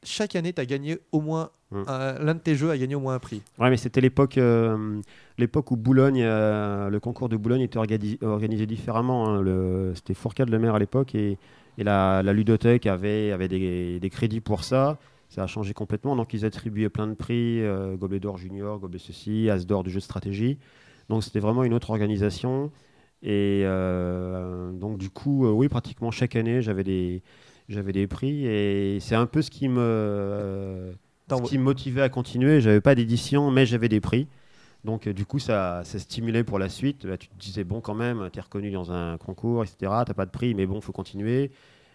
chaque 0.04 0.36
année, 0.36 0.54
tu 0.54 0.62
as 0.62 0.66
gagné 0.66 1.00
au 1.12 1.22
moins, 1.22 1.50
Mm. 1.72 1.84
un- 1.88 2.14
l'un 2.24 2.34
de 2.36 2.40
tes 2.40 2.56
jeux 2.56 2.70
a 2.70 2.78
gagné 2.78 2.94
au 2.96 3.00
moins 3.00 3.16
un 3.16 3.20
prix. 3.20 3.42
Ouais, 3.60 3.70
mais 3.70 3.78
c'était 3.78 4.02
l'époque, 4.02 4.38
euh, 4.38 5.00
l'époque 5.38 5.72
où 5.72 5.76
Boulogne, 5.76 6.22
euh, 6.24 6.90
le 6.90 7.00
concours 7.00 7.30
de 7.30 7.38
Boulogne 7.38 7.62
était 7.62 7.80
organi- 7.80 8.24
organisé 8.24 8.66
différemment. 8.68 9.28
hein. 9.30 9.42
Le- 9.42 9.94
C'était 9.96 10.14
Fourcade 10.14 10.50
le 10.50 10.60
maire 10.60 10.76
à 10.76 10.80
l'époque 10.80 11.16
et, 11.16 11.38
et 11.78 11.84
la, 11.84 12.22
la 12.24 12.34
ludothèque 12.34 12.86
avait, 12.88 13.32
avait 13.32 13.48
des, 13.48 14.00
des 14.00 14.10
crédits 14.10 14.42
pour 14.42 14.64
ça. 14.64 14.98
Ça 15.30 15.44
a 15.44 15.48
changé 15.48 15.74
complètement. 15.74 16.16
Donc 16.16 16.34
ils 16.34 16.46
attribuaient 16.46 16.90
plein 16.90 17.08
de 17.08 17.14
prix, 17.14 17.62
euh, 17.64 17.96
gobelet 17.96 18.20
d'or 18.20 18.38
junior, 18.38 18.80
gobelet 18.80 19.00
ceci, 19.00 19.50
as 19.50 19.66
d'or 19.66 19.84
du 19.84 19.90
jeu 19.90 20.00
de 20.00 20.04
stratégie. 20.04 20.58
Donc 21.12 21.24
c'était 21.26 21.40
vraiment 21.42 21.64
une 21.66 21.74
autre 21.74 21.90
organisation. 21.92 22.72
Et 23.22 23.64
euh, 23.66 24.72
donc 24.72 24.98
du 24.98 25.10
coup, 25.10 25.46
euh, 25.46 25.52
oui, 25.52 25.68
pratiquement 25.70 26.10
chaque 26.12 26.38
année, 26.38 26.62
j'avais 26.62 26.86
des, 26.86 27.22
j'avais 27.70 27.92
des 27.92 28.08
prix. 28.08 28.46
Et 28.48 29.00
c'est 29.02 29.16
un 29.16 29.26
peu 29.28 29.42
ce 29.42 29.52
qui 29.52 29.68
me... 29.68 30.94
ce 31.30 31.42
qui 31.42 31.58
me 31.58 31.64
motivait 31.64 32.02
à 32.02 32.10
continuer. 32.10 32.62
J'avais 32.62 32.82
pas 32.82 32.96
d'édition, 32.96 33.52
mais 33.52 33.66
j'avais 33.66 33.90
des 33.90 34.00
prix. 34.02 34.28
Donc, 34.86 35.08
euh, 35.08 35.14
du 35.14 35.26
coup, 35.26 35.40
ça, 35.40 35.84
ça 35.84 36.00
stimulait 36.00 36.44
pour 36.46 36.60
la 36.60 36.70
suite. 36.70 37.06
Bah, 37.06 37.18
tu 37.18 37.28
te 37.28 37.38
disais, 37.40 37.64
bon, 37.66 37.82
quand 37.82 37.96
même, 37.96 38.30
tu 38.34 38.40
es 38.40 38.42
reconnu 38.42 38.72
dans 38.72 38.92
un 38.92 39.18
concours, 39.18 39.64
etc. 39.64 40.04
Tu 40.08 40.14
pas 40.14 40.26
de 40.26 40.32
prix, 40.32 40.56
mais 40.56 40.66
bon, 40.66 40.82
faut 40.82 40.94
continuer. 40.94 41.52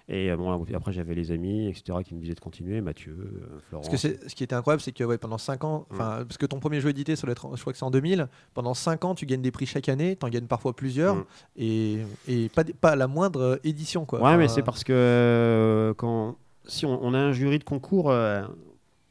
Et 0.09 0.31
euh, 0.31 0.37
bon, 0.37 0.64
après, 0.75 0.92
j'avais 0.92 1.14
les 1.16 1.33
amis, 1.33 1.66
etc., 1.69 1.99
qui 2.05 2.14
me 2.14 2.21
disaient 2.21 2.35
de 2.35 2.40
continuer. 2.40 2.81
Mathieu, 2.81 3.12
euh, 3.19 3.59
Florent. 3.69 3.83
Parce 3.88 4.03
que 4.03 4.29
ce 4.29 4.35
qui 4.37 4.45
était 4.45 4.55
incroyable, 4.55 4.81
c'est 4.81 4.92
que 4.92 5.03
ouais, 5.03 5.19
pendant 5.19 5.38
5 5.38 5.64
ans, 5.64 5.87
enfin, 5.90 6.25
parce 6.25 6.38
que 6.38 6.47
ton 6.47 6.61
premier 6.61 6.81
jeu 6.81 6.90
édité, 6.90 7.16
je 7.16 7.21
crois 7.35 7.73
que 7.73 7.79
c'est 7.79 7.85
en 7.85 7.90
2000, 7.90 8.29
pendant 8.55 8.75
5 8.75 9.05
ans, 9.05 9.14
tu 9.16 9.27
gagnes 9.27 9.42
des 9.42 9.51
prix 9.51 9.66
chaque 9.66 9.88
année, 9.88 10.14
tu 10.16 10.25
en 10.25 10.29
gagnes 10.29 10.47
parfois 10.47 10.75
plusieurs, 10.77 11.16
Mm. 11.16 11.25
et, 11.57 11.99
et 12.29 12.51
pas, 12.81 12.95
la 12.95 13.09
moindre 13.09 13.40
euh, 13.40 13.57
édition. 13.64 14.05
Quoi. 14.05 14.21
Ouais, 14.21 14.27
Enfin, 14.27 14.37
mais 14.37 14.47
c'est 14.49 14.62
parce 14.62 14.85
que 14.85 14.92
euh, 14.92 15.92
quand, 15.95 16.37
si 16.66 16.87
on, 16.87 17.05
on 17.05 17.12
a 17.12 17.19
un 17.19 17.33
jury 17.33 17.59
de 17.59 17.64
concours, 17.64 18.11
euh, 18.11 18.45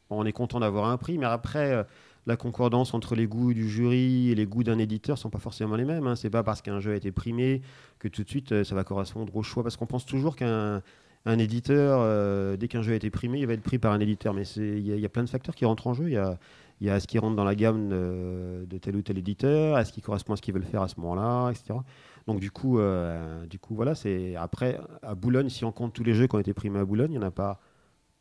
on 0.10 0.26
est 0.26 0.32
content 0.32 0.60
d'avoir 0.62 0.86
un 0.90 0.98
prix, 0.98 1.18
mais 1.18 1.26
après, 1.26 1.72
euh, 1.74 1.84
la 2.28 2.38
concordance 2.38 2.94
entre 2.94 3.16
les 3.16 3.28
goûts 3.28 3.54
du 3.54 3.70
jury 3.70 4.32
et 4.32 4.36
les 4.36 4.46
goûts 4.46 4.64
d'un 4.64 4.80
éditeur 4.80 5.18
sont 5.18 5.30
pas 5.30 5.40
forcément 5.40 5.76
les 5.76 5.86
mêmes. 5.86 6.08
Hein. 6.08 6.16
C'est 6.16 6.30
pas 6.30 6.44
parce 6.44 6.62
qu'un 6.62 6.80
jeu 6.80 6.94
a 6.94 6.96
été 6.96 7.12
primé 7.12 7.62
que 8.00 8.08
tout 8.08 8.24
de 8.24 8.30
suite 8.30 8.52
euh, 8.52 8.64
ça 8.64 8.76
va 8.76 8.84
correspondre 8.84 9.36
au 9.36 9.44
choix, 9.44 9.64
parce 9.64 9.78
qu'on 9.78 9.86
pense 9.86 10.06
toujours 10.06 10.36
qu'un 10.36 10.82
un 11.28 11.40
éditeur, 11.40 12.00
euh, 12.02 12.56
dès 12.56 12.68
qu'un 12.68 12.84
jeu 12.84 12.94
a 12.94 12.96
été 12.96 13.10
primé, 13.10 13.40
il 13.40 13.48
va 13.48 13.54
être 13.54 13.64
pris 13.64 13.80
par 13.80 13.92
un 13.94 14.00
éditeur. 14.00 14.34
Mais 14.34 14.44
il 14.58 14.86
y, 14.86 15.06
a- 15.06 15.10
plein 15.10 15.24
de 15.24 15.30
facteurs 15.30 15.56
qui 15.56 15.66
rentrent 15.66 15.88
en 15.88 15.94
jeu. 15.94 16.06
Il 16.08 16.14
y 16.14 16.18
a, 16.18 16.38
y 16.82 17.02
ce 17.02 17.08
qui 17.08 17.18
rentre 17.18 17.36
dans 17.36 17.44
la 17.44 17.56
gamme 17.56 17.90
de, 17.90 18.66
de 18.70 18.78
tel 18.78 18.96
ou 18.96 19.02
tel 19.02 19.18
éditeur, 19.18 19.76
à 19.76 19.86
ce 19.86 19.92
qui 19.92 20.02
correspond 20.02 20.34
à 20.34 20.36
ce 20.36 20.42
qu'ils 20.44 20.54
veulent 20.54 20.64
faire 20.64 20.84
à 20.84 20.88
ce 20.88 21.00
moment-là, 21.00 21.50
etc. 21.50 21.80
Donc 22.28 22.40
du 22.40 22.52
coup, 22.52 22.80
euh, 22.80 23.46
du 23.48 23.60
coup 23.60 23.76
voilà, 23.76 23.96
c'est 23.96 24.36
après 24.36 24.80
à 25.02 25.16
Boulogne, 25.16 25.50
si 25.50 25.66
on 25.66 25.72
compte 25.72 25.94
tous 25.94 26.04
les 26.04 26.14
jeux 26.14 26.28
qui 26.28 26.36
ont 26.36 26.40
été 26.40 26.54
primés 26.54 26.80
à 26.80 26.86
Boulogne, 26.86 27.12
il 27.14 27.18
n'y 27.18 27.24
en 27.24 27.28
a 27.28 27.32
pas 27.32 27.60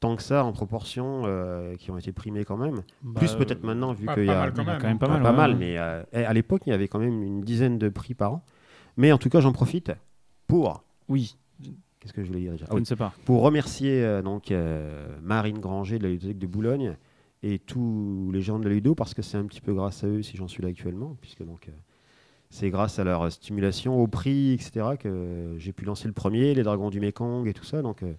tant 0.00 0.16
que 0.16 0.22
ça 0.22 0.44
en 0.44 0.52
proportion 0.52 1.22
euh, 1.24 1.76
qui 1.76 1.90
ont 1.90 1.98
été 1.98 2.12
primés 2.12 2.44
quand 2.44 2.56
même. 2.56 2.82
Bah, 3.02 3.20
Plus 3.20 3.34
peut-être 3.34 3.62
maintenant 3.64 3.92
vu 3.92 4.06
pas- 4.06 4.14
qu'il 4.14 4.24
y 4.24 4.26
pas 4.26 4.42
a 4.42 4.50
mal 4.50 4.52
quand 4.52 4.62
y 4.62 4.66
a 4.68 4.72
même, 4.72 4.80
quand 4.80 4.86
même 4.86 4.96
hein. 4.96 4.98
pas 4.98 5.06
pas 5.08 5.20
mal. 5.20 5.34
mal, 5.34 5.50
ouais. 5.52 5.56
mais 5.58 5.78
euh, 5.78 6.02
eh, 6.12 6.24
à 6.24 6.32
l'époque 6.32 6.62
il 6.66 6.70
y 6.70 6.72
avait 6.72 6.88
quand 6.88 6.98
même 6.98 7.22
une 7.22 7.40
dizaine 7.42 7.78
de 7.78 7.88
prix 7.88 8.14
par 8.14 8.34
an. 8.34 8.44
Mais 8.96 9.10
en 9.12 9.18
tout 9.18 9.28
cas, 9.28 9.40
j'en 9.40 9.52
profite 9.52 9.92
pour 10.46 10.84
Oui, 11.08 11.36
qu'est-ce 12.00 12.12
que 12.12 12.22
je 12.22 12.28
voulais 12.28 12.40
dire 12.40 12.52
déjà 12.52 12.66
Ah 12.68 12.70
je 12.72 12.74
oui, 12.76 12.80
ne 12.82 12.86
sais 12.86 12.96
pas. 12.96 13.12
pour 13.24 13.42
remercier 13.42 14.02
euh, 14.04 14.20
donc 14.22 14.50
euh, 14.50 15.06
Marine 15.22 15.58
Granger 15.58 15.98
de 15.98 16.04
la 16.04 16.10
ludothèque 16.10 16.38
de 16.38 16.46
Boulogne 16.46 16.96
et 17.42 17.58
tous 17.58 18.30
les 18.32 18.40
gens 18.42 18.58
de 18.58 18.68
la 18.68 18.74
ludo 18.74 18.94
parce 18.94 19.14
que 19.14 19.22
c'est 19.22 19.36
un 19.38 19.44
petit 19.46 19.60
peu 19.60 19.72
grâce 19.74 20.04
à 20.04 20.06
eux 20.06 20.22
si 20.22 20.36
j'en 20.36 20.48
suis 20.48 20.62
là 20.62 20.68
actuellement 20.68 21.16
puisque 21.20 21.44
donc 21.44 21.68
euh, 21.68 21.72
c'est 22.50 22.70
grâce 22.70 22.98
à 22.98 23.04
leur 23.04 23.30
stimulation 23.32 23.98
au 24.00 24.06
prix 24.06 24.52
etc 24.52 24.90
que 24.98 25.54
j'ai 25.58 25.72
pu 25.72 25.84
lancer 25.84 26.06
le 26.08 26.14
premier 26.14 26.54
les 26.54 26.62
dragons 26.62 26.88
du 26.90 27.00
Mekong 27.00 27.46
et 27.48 27.52
tout 27.52 27.64
ça 27.64 27.82
donc 27.82 28.02
euh, 28.02 28.12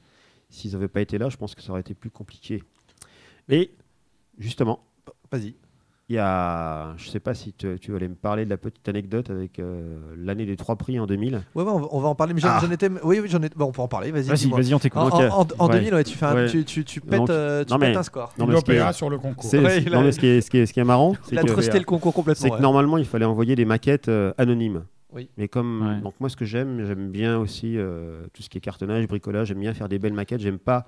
s'ils 0.49 0.71
n'avaient 0.73 0.87
pas 0.87 1.01
été 1.01 1.17
là 1.17 1.29
je 1.29 1.37
pense 1.37 1.55
que 1.55 1.61
ça 1.61 1.71
aurait 1.71 1.81
été 1.81 1.93
plus 1.93 2.09
compliqué 2.09 2.63
mais 3.47 3.71
justement 4.37 4.79
Vas-y. 5.31 5.55
il 6.09 6.15
y 6.15 6.19
a 6.19 6.93
je 6.97 7.09
sais 7.09 7.19
pas 7.19 7.33
si 7.33 7.51
tu, 7.53 7.77
tu 7.79 7.95
allais 7.95 8.07
me 8.07 8.15
parler 8.15 8.45
de 8.45 8.49
la 8.49 8.57
petite 8.57 8.87
anecdote 8.87 9.29
avec 9.29 9.59
euh, 9.59 9.97
l'année 10.17 10.45
des 10.45 10.55
trois 10.55 10.75
prix 10.75 10.99
en 10.99 11.05
2000 11.07 11.41
Ouais, 11.55 11.63
ouais, 11.63 11.71
on, 11.71 11.79
va, 11.79 11.87
on 11.91 11.99
va 11.99 12.07
en 12.09 12.15
parler, 12.15 12.33
mais 12.33 12.41
j'en 12.41 12.49
Ah. 12.51 12.59
j'en 12.61 12.69
étais. 12.71 12.89
Oui, 13.03 13.19
oui, 13.19 13.27
j'en 13.27 13.41
ai. 13.41 13.49
bon, 13.49 13.65
on 13.65 13.71
peut 13.71 13.81
en 13.81 13.87
parler, 13.87 14.11
vas-y. 14.11 14.23
Vas-y, 14.27 14.49
vas-y, 14.49 14.73
on 14.73 14.79
t'écoute. 14.79 15.01
En, 15.01 15.09
Donc, 15.09 15.19
euh, 15.21 15.29
en- 15.29 15.41
en- 15.41 15.47
en 15.57 15.67
ouais. 15.67 15.75
2000, 15.79 15.93
ouais, 15.95 16.03
tu, 16.03 16.15
fais 16.15 16.25
un- 16.27 16.35
Ouais. 16.35 16.47
tu, 16.49 16.63
tu, 16.63 16.85
tu 16.85 17.01
pètes, 17.01 17.19
Donc, 17.19 17.29
euh, 17.31 17.65
tu 17.65 17.73
non, 17.73 17.79
pètes 17.79 17.89
mais- 17.89 17.97
un 17.97 18.03
score. 18.03 18.33
Non, 18.37 18.45
mais 18.45 18.55
ce 18.57 18.63
qui 18.63 18.71
est- 18.73 18.79
OPA 18.81 18.93
sur 18.93 19.09
le 19.09 19.17
concours. 19.17 19.49
c'est- 19.49 19.89
non, 19.89 20.01
mais 20.03 20.11
ce 20.11 20.19
qui 20.19 20.27
est, 20.27 20.41
ce 20.41 20.49
qui 20.51 20.57
est- 20.59 20.65
ce 20.67 20.73
qui 20.73 20.79
est 20.79 20.83
marrant 20.83 21.15
c'est 21.23 21.35
que- 21.37 21.45
trusté 21.47 21.79
le 21.79 21.85
concours 21.85 22.13
complètement. 22.13 22.41
C'est 22.43 22.49
que 22.49 22.55
ouais. 22.55 22.61
normalement, 22.61 22.97
il 22.97 23.05
fallait 23.05 23.25
envoyer 23.25 23.55
des 23.55 23.65
maquettes 23.65 24.07
euh, 24.07 24.31
anonymes. 24.37 24.83
Oui. 25.15 25.29
Mais 25.37 25.47
comme 25.47 25.81
Ouais. 25.81 26.01
donc 26.01 26.13
moi, 26.19 26.29
ce 26.29 26.35
que 26.35 26.45
j'aime, 26.45 26.85
j'aime 26.85 27.09
bien 27.09 27.37
aussi 27.39 27.77
euh, 27.77 28.25
tout 28.33 28.43
ce 28.43 28.49
qui 28.49 28.57
est 28.57 28.61
cartonnage, 28.61 29.07
bricolage. 29.07 29.47
J'aime 29.47 29.59
bien 29.61 29.73
faire 29.73 29.89
des 29.89 29.97
belles 29.97 30.13
maquettes. 30.13 30.41
J'aime 30.41 30.59
pas 30.59 30.85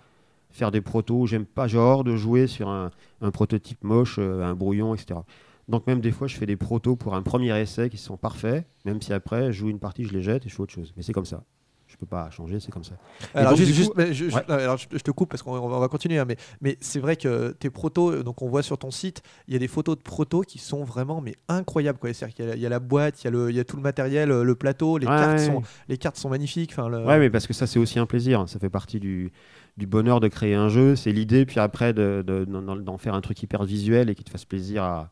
faire 0.51 0.69
des 0.71 0.82
protos. 0.82 1.25
J'aime 1.28 1.45
pas 1.45 1.67
genre 1.67 2.03
de 2.03 2.15
jouer 2.15 2.47
sur 2.47 2.67
un, 2.69 2.91
un 3.21 3.32
prototype 3.32 3.84
moche, 3.84 4.17
euh, 4.19 4.43
un 4.43 4.53
brouillon, 4.53 4.93
etc. 4.93 5.21
Donc 5.69 5.88
même 5.88 5.99
des 6.01 6.11
fois, 6.11 6.28
je 6.28 6.36
fais 6.38 6.45
des 6.45 6.55
protos 6.57 6.95
pour 6.95 7.15
un 7.15 7.21
premier 7.21 7.57
essai 7.59 7.89
qui 7.89 7.97
sont 7.97 8.17
parfaits. 8.17 8.65
Même 8.86 9.01
si 9.01 9.13
après, 9.13 9.47
je 9.47 9.59
joue 9.59 9.69
une 9.69 9.80
partie, 9.80 10.03
je 10.05 10.13
les 10.13 10.21
jette 10.21 10.45
et 10.45 10.49
je 10.49 10.55
fais 10.55 10.61
autre 10.61 10.73
chose. 10.73 10.93
Mais 10.97 11.03
c'est 11.03 11.13
comme 11.13 11.25
ça. 11.25 11.43
Je 11.99 12.05
peux 12.05 12.09
pas 12.09 12.29
changer, 12.29 12.59
c'est 12.59 12.69
comme 12.71 12.83
ça. 12.83 12.93
Alors, 13.33 13.53
donc, 13.53 13.57
juste, 13.57 13.71
du 13.71 13.75
juste- 13.75 13.89
coup- 13.89 13.97
mais 13.97 14.13
je, 14.13 14.29
je- 14.29 14.35
Ouais. 14.35 14.43
non, 14.47 14.53
alors, 14.53 14.77
je- 14.77 14.85
je 14.91 14.99
te 14.99 15.09
coupe 15.09 15.31
parce 15.31 15.41
qu'on 15.41 15.53
on 15.57 15.67
va 15.67 15.77
on 15.77 15.79
va 15.79 15.87
continuer, 15.87 16.19
hein, 16.19 16.25
mais, 16.27 16.37
mais 16.61 16.77
c'est 16.79 16.99
vrai 16.99 17.15
que 17.15 17.53
tes 17.53 17.71
protos, 17.71 18.21
donc 18.21 18.43
on 18.43 18.47
voit 18.47 18.61
sur 18.61 18.77
ton 18.77 18.91
site, 18.91 19.23
il 19.47 19.53
y 19.53 19.55
a 19.55 19.59
des 19.59 19.67
photos 19.67 19.97
de 19.97 20.03
protos 20.03 20.41
qui 20.41 20.59
sont 20.59 20.83
vraiment 20.83 21.21
mais 21.21 21.33
incroyables. 21.47 21.97
quoi. 21.97 22.13
C'est-à-dire 22.13 22.35
qu'il 22.35 22.45
y 22.45 22.51
a- 22.51 22.55
il 22.55 22.61
y, 22.61 22.67
a 22.67 22.69
la 22.69 22.79
boîte, 22.79 23.23
il 23.23 23.25
y, 23.25 23.27
a 23.29 23.31
le- 23.31 23.49
il 23.49 23.55
y 23.55 23.59
a 23.59 23.63
tout 23.63 23.77
le 23.77 23.81
matériel, 23.81 24.29
le 24.29 24.55
plateau, 24.55 24.99
les, 24.99 25.07
Ouais, 25.07 25.15
cartes, 25.17 25.39
ouais. 25.39 25.45
sont, 25.47 25.63
les 25.89 25.97
cartes 25.97 26.17
sont 26.17 26.29
magnifiques. 26.29 26.69
Enfin, 26.71 26.87
le- 26.87 27.03
Ouais, 27.03 27.17
mais 27.17 27.31
parce 27.31 27.47
que 27.47 27.53
ça, 27.53 27.65
c'est 27.65 27.79
aussi 27.79 27.97
un 27.97 28.05
plaisir. 28.05 28.47
Ça 28.47 28.59
fait 28.59 28.69
partie 28.69 28.99
du, 28.99 29.31
du 29.77 29.87
bonheur 29.87 30.19
de 30.19 30.27
créer 30.27 30.53
un 30.53 30.69
jeu. 30.69 30.95
C'est 30.95 31.11
l'idée, 31.11 31.47
puis 31.47 31.59
après, 31.59 31.93
de- 31.93 32.23
de- 32.25 32.45
d'en 32.45 32.97
faire 32.99 33.15
un 33.15 33.21
truc 33.21 33.41
hyper 33.41 33.63
visuel 33.63 34.11
et 34.11 34.13
qui 34.15 34.23
te 34.23 34.29
fasse 34.29 34.45
plaisir 34.45 34.83
à, 34.83 35.09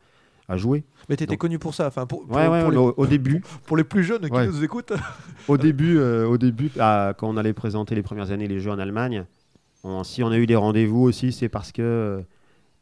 à 0.47 0.57
jouer. 0.57 0.83
Mais 1.10 1.16
tu 1.18 1.24
étais 1.24 1.34
Donc- 1.34 1.39
connu 1.41 1.60
pour 1.60 1.74
ça. 1.74 1.88
Enfin, 1.88 2.06
pour, 2.06 2.26
pour- 2.26 2.36
Ouais, 2.36 2.47
ouais, 2.47 2.62
pour 2.62 2.70
mais 2.70 2.76
les, 2.76 2.82
au, 2.82 2.93
au 2.97 3.06
début, 3.08 3.41
pour 3.66 3.78
les 3.78 3.84
plus 3.84 4.03
jeunes 4.03 4.30
qui 4.30 4.47
nous 4.47 4.64
écoutent. 4.64 4.93
au 5.47 5.58
début, 5.58 5.97
euh, 5.97 6.26
au 6.28 6.38
début 6.38 6.72
ah, 6.80 7.14
quand 7.18 7.30
on 7.30 7.38
allait 7.38 7.53
présenter 7.53 7.95
les 7.95 8.03
premières 8.03 8.32
années 8.32 8.47
les 8.47 8.60
jeux 8.60 8.72
en 8.72 8.80
Allemagne, 8.80 9.26
on- 9.84 10.03
si 10.03 10.24
on 10.24 10.30
a 10.30 10.38
eu 10.38 10.45
des 10.47 10.56
rendez-vous 10.56 11.01
aussi, 11.03 11.32
c'est 11.32 11.49
parce 11.49 11.72
que 11.72 11.82
euh, 11.82 12.22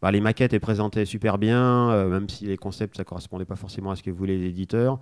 bah, 0.01 0.11
les 0.11 0.21
maquettes 0.21 0.53
elles 0.53 0.59
présentaient 0.59 1.05
super 1.05 1.37
bien, 1.37 1.89
euh, 1.91 2.09
même 2.09 2.29
si 2.29 2.45
les 2.45 2.57
concepts 2.57 2.97
ça 2.97 3.03
correspondait 3.03 3.45
pas 3.45 3.55
forcément 3.55 3.91
à 3.91 3.95
ce 3.95 4.03
que 4.03 4.11
voulaient 4.11 4.37
les 4.37 4.47
éditeurs. 4.49 4.99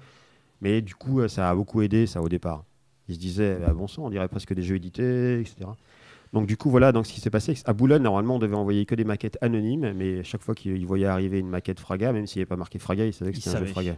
Mais 0.62 0.82
du 0.82 0.94
coup, 0.96 1.28
ça 1.28 1.50
a 1.50 1.56
beaucoup 1.56 1.82
aidé 1.82 2.06
ça 2.08 2.22
au 2.22 2.30
départ. 2.30 2.64
Ils 3.08 3.16
se 3.16 3.20
disaient, 3.20 3.58
ah, 3.68 3.74
bon 3.74 3.88
sang, 3.88 4.04
on 4.06 4.10
dirait 4.10 4.28
presque 4.28 4.54
des 4.54 4.62
jeux 4.62 4.76
édités, 4.76 5.40
etc. 5.42 5.56
Donc 6.34 6.48
du 6.48 6.56
coup, 6.56 6.70
voilà, 6.70 6.92
donc 6.94 7.06
ce 7.06 7.12
qui 7.14 7.20
s'est 7.20 7.30
passé, 7.30 7.56
à 7.66 7.74
Boulogne, 7.74 8.02
normalement, 8.04 8.36
on 8.36 8.40
devait 8.40 8.56
envoyer 8.56 8.86
que 8.86 8.96
des 8.96 9.04
maquettes 9.04 9.38
anonymes, 9.42 9.92
mais 9.96 10.24
chaque 10.24 10.42
fois 10.42 10.56
qu'ils 10.56 10.86
voyaient 10.86 11.06
arriver 11.06 11.40
une 11.40 11.50
maquette 11.50 11.80
Fraga, 11.80 12.14
même 12.14 12.26
s'il 12.26 12.40
n'y 12.40 12.44
avait 12.44 12.50
pas 12.50 12.56
marqué 12.56 12.80
Fraga, 12.80 13.06
ils 13.06 13.12
savaient 13.14 13.32
que 13.32 13.38
c'était 13.38 13.56
un 13.58 13.60
jeu. 13.60 13.66
Fraga. 13.66 13.98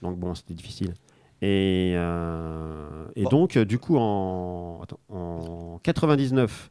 Donc 0.00 0.16
bon, 0.18 0.34
c'était 0.36 0.54
difficile. 0.54 0.94
Et, 1.42 1.94
euh, 1.96 3.06
et 3.16 3.24
Bon. 3.24 3.30
donc, 3.30 3.58
du 3.58 3.78
coup, 3.78 3.96
en, 3.98 4.80
attends, 4.84 5.00
en 5.08 5.80
99, 5.82 6.70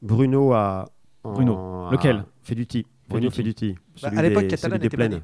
Bruno 0.00 0.52
a. 0.52 0.90
en- 1.24 1.32
Bruno. 1.32 1.86
a 1.88 1.90
Lequel? 1.92 2.24
Fait 2.42 2.54
du 2.54 2.66
ti. 2.66 2.86
Bruno 3.08 3.30
Feduti. 3.30 3.66
fait 3.66 3.72
du 3.72 3.74
ti. 3.74 4.02
Bah, 4.02 4.10
à 4.16 4.22
l'époque, 4.22 4.46
Catalan 4.48 4.76
était 4.76 4.96
banni. 4.96 5.20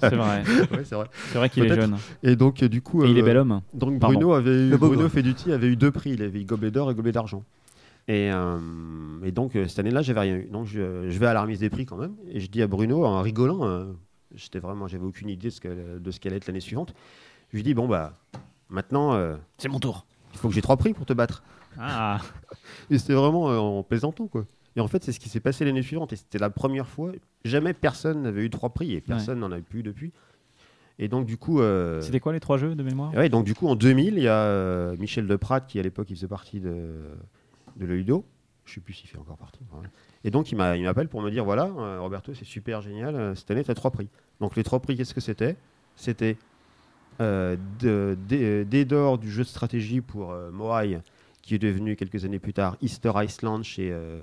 C'est 0.00 0.14
vrai. 0.14 0.42
Ouais, 0.42 0.84
c'est 0.84 0.94
vrai. 0.94 1.06
C'est 1.32 1.38
vrai 1.38 1.48
qu'il 1.50 1.64
est 1.64 1.74
jeune. 1.74 1.96
Et 2.22 2.36
donc, 2.36 2.62
euh, 2.62 2.68
du 2.68 2.82
coup. 2.82 3.04
Et 3.04 3.10
il 3.10 3.18
est 3.18 3.22
euh, 3.22 3.24
bel 3.24 3.36
homme. 3.38 3.60
donc 3.72 3.98
Pardon. 4.00 4.14
Bruno 4.18 4.32
avait 4.34 4.50
eu, 4.50 4.70
Le 4.70 4.76
beau 4.76 4.88
Bruno. 4.88 5.08
Feduti 5.08 5.52
avait 5.52 5.68
eu 5.68 5.76
deux 5.76 5.90
prix, 5.90 6.10
il 6.10 6.22
avait 6.22 6.40
eu 6.40 6.44
gobelet 6.44 6.70
d'or 6.70 6.90
et 6.90 6.94
gobelet 6.94 7.12
d'argent. 7.12 7.42
Et, 8.06 8.30
euh, 8.32 8.58
et 9.24 9.32
donc 9.32 9.56
euh, 9.56 9.66
cette 9.66 9.78
année-là, 9.78 10.02
j'avais 10.02 10.20
rien 10.20 10.36
eu. 10.36 10.44
Donc 10.50 10.66
je, 10.66 11.08
je 11.08 11.18
vais 11.18 11.26
à 11.26 11.32
la 11.32 11.42
remise 11.42 11.60
des 11.60 11.70
prix 11.70 11.86
quand 11.86 11.96
même. 11.96 12.14
Et 12.28 12.40
je 12.40 12.50
dis 12.50 12.60
à 12.62 12.66
Bruno 12.66 13.04
en 13.04 13.22
rigolant, 13.22 13.64
euh, 13.66 13.86
j'étais 14.34 14.58
vraiment, 14.58 14.86
j'avais 14.88 15.04
aucune 15.04 15.28
idée 15.30 15.48
de 15.48 16.10
ce 16.10 16.20
qu'allait 16.20 16.36
être 16.36 16.46
l'année 16.46 16.60
suivante. 16.60 16.94
Je 17.50 17.56
lui 17.56 17.62
dis 17.62 17.72
bon 17.74 17.88
bah 17.88 18.12
maintenant, 18.68 19.14
euh, 19.14 19.36
C'est 19.58 19.68
mon 19.68 19.78
tour. 19.80 20.04
il 20.32 20.38
faut 20.38 20.48
que 20.48 20.54
j'ai 20.54 20.62
trois 20.62 20.76
prix 20.76 20.92
pour 20.92 21.06
te 21.06 21.12
battre. 21.14 21.42
Ah, 21.78 22.20
Et 22.90 22.98
c'était 22.98 23.14
vraiment 23.14 23.44
en 23.78 23.82
plaisantant 23.82 24.26
quoi. 24.26 24.44
Et 24.76 24.80
en 24.80 24.88
fait, 24.88 25.02
c'est 25.04 25.12
ce 25.12 25.20
qui 25.20 25.28
s'est 25.28 25.40
passé 25.40 25.64
l'année 25.64 25.82
suivante. 25.82 26.12
Et 26.12 26.16
c'était 26.16 26.38
la 26.38 26.50
première 26.50 26.88
fois. 26.88 27.12
Jamais 27.44 27.72
personne 27.72 28.22
n'avait 28.22 28.42
eu 28.44 28.50
trois 28.50 28.70
prix 28.70 28.92
et 28.92 29.00
personne 29.00 29.38
n'en 29.38 29.52
a 29.52 29.58
eu 29.58 29.62
plus 29.62 29.82
depuis. 29.82 30.12
Et 30.98 31.08
donc 31.08 31.26
du 31.26 31.36
coup. 31.36 31.60
euh, 31.60 32.00
c'était 32.00 32.20
quoi 32.20 32.32
les 32.32 32.40
trois 32.40 32.58
jeux 32.58 32.74
de 32.74 32.82
mémoire? 32.82 33.14
Ouais, 33.14 33.28
donc 33.28 33.44
du 33.44 33.54
coup, 33.54 33.66
en 33.68 33.76
2000, 33.76 34.14
il 34.18 34.22
y 34.24 34.28
a 34.28 34.42
euh, 34.42 34.96
Michel 34.98 35.26
Deprat 35.26 35.60
qui, 35.62 35.78
à 35.78 35.82
l'époque, 35.82 36.08
il 36.10 36.16
faisait 36.16 36.28
partie 36.28 36.60
de, 36.60 36.86
de 37.76 37.86
le 37.86 37.96
Ludo. 37.96 38.24
Je 38.64 38.74
sais 38.74 38.80
plus 38.80 38.94
s'il 38.94 39.08
fait 39.10 39.18
encore 39.18 39.36
partie. 39.36 39.60
ouais. 39.72 39.88
Et 40.24 40.30
donc, 40.30 40.50
il 40.50 40.56
m'a- 40.56 40.76
il 40.76 40.84
m'appelle 40.84 41.08
pour 41.08 41.20
me 41.20 41.30
dire 41.30 41.44
voilà, 41.44 41.64
euh, 41.76 42.00
Roberto, 42.00 42.32
c'est 42.34 42.46
super 42.46 42.80
génial. 42.80 43.14
euh, 43.14 43.34
Cette 43.34 43.50
année, 43.50 43.62
tu 43.64 43.70
as 43.70 43.74
trois 43.74 43.90
prix. 43.90 44.08
Donc, 44.40 44.56
les 44.56 44.64
trois 44.64 44.80
prix, 44.80 44.96
qu'est-ce 44.96 45.12
que 45.14 45.20
c'était? 45.20 45.56
C'était 45.96 46.36
euh, 47.20 47.56
d'or 48.84 49.18
du 49.18 49.30
jeu 49.30 49.42
de 49.42 49.48
stratégie 49.48 50.00
pour 50.00 50.32
euh, 50.32 50.50
Moai, 50.50 50.98
qui 51.42 51.54
est 51.54 51.58
devenu 51.58 51.94
quelques 51.96 52.24
années 52.24 52.38
plus 52.38 52.52
tard 52.54 52.76
Easter 52.80 53.12
Iceland 53.16 53.62
chez 53.62 53.90
euh, 53.92 54.20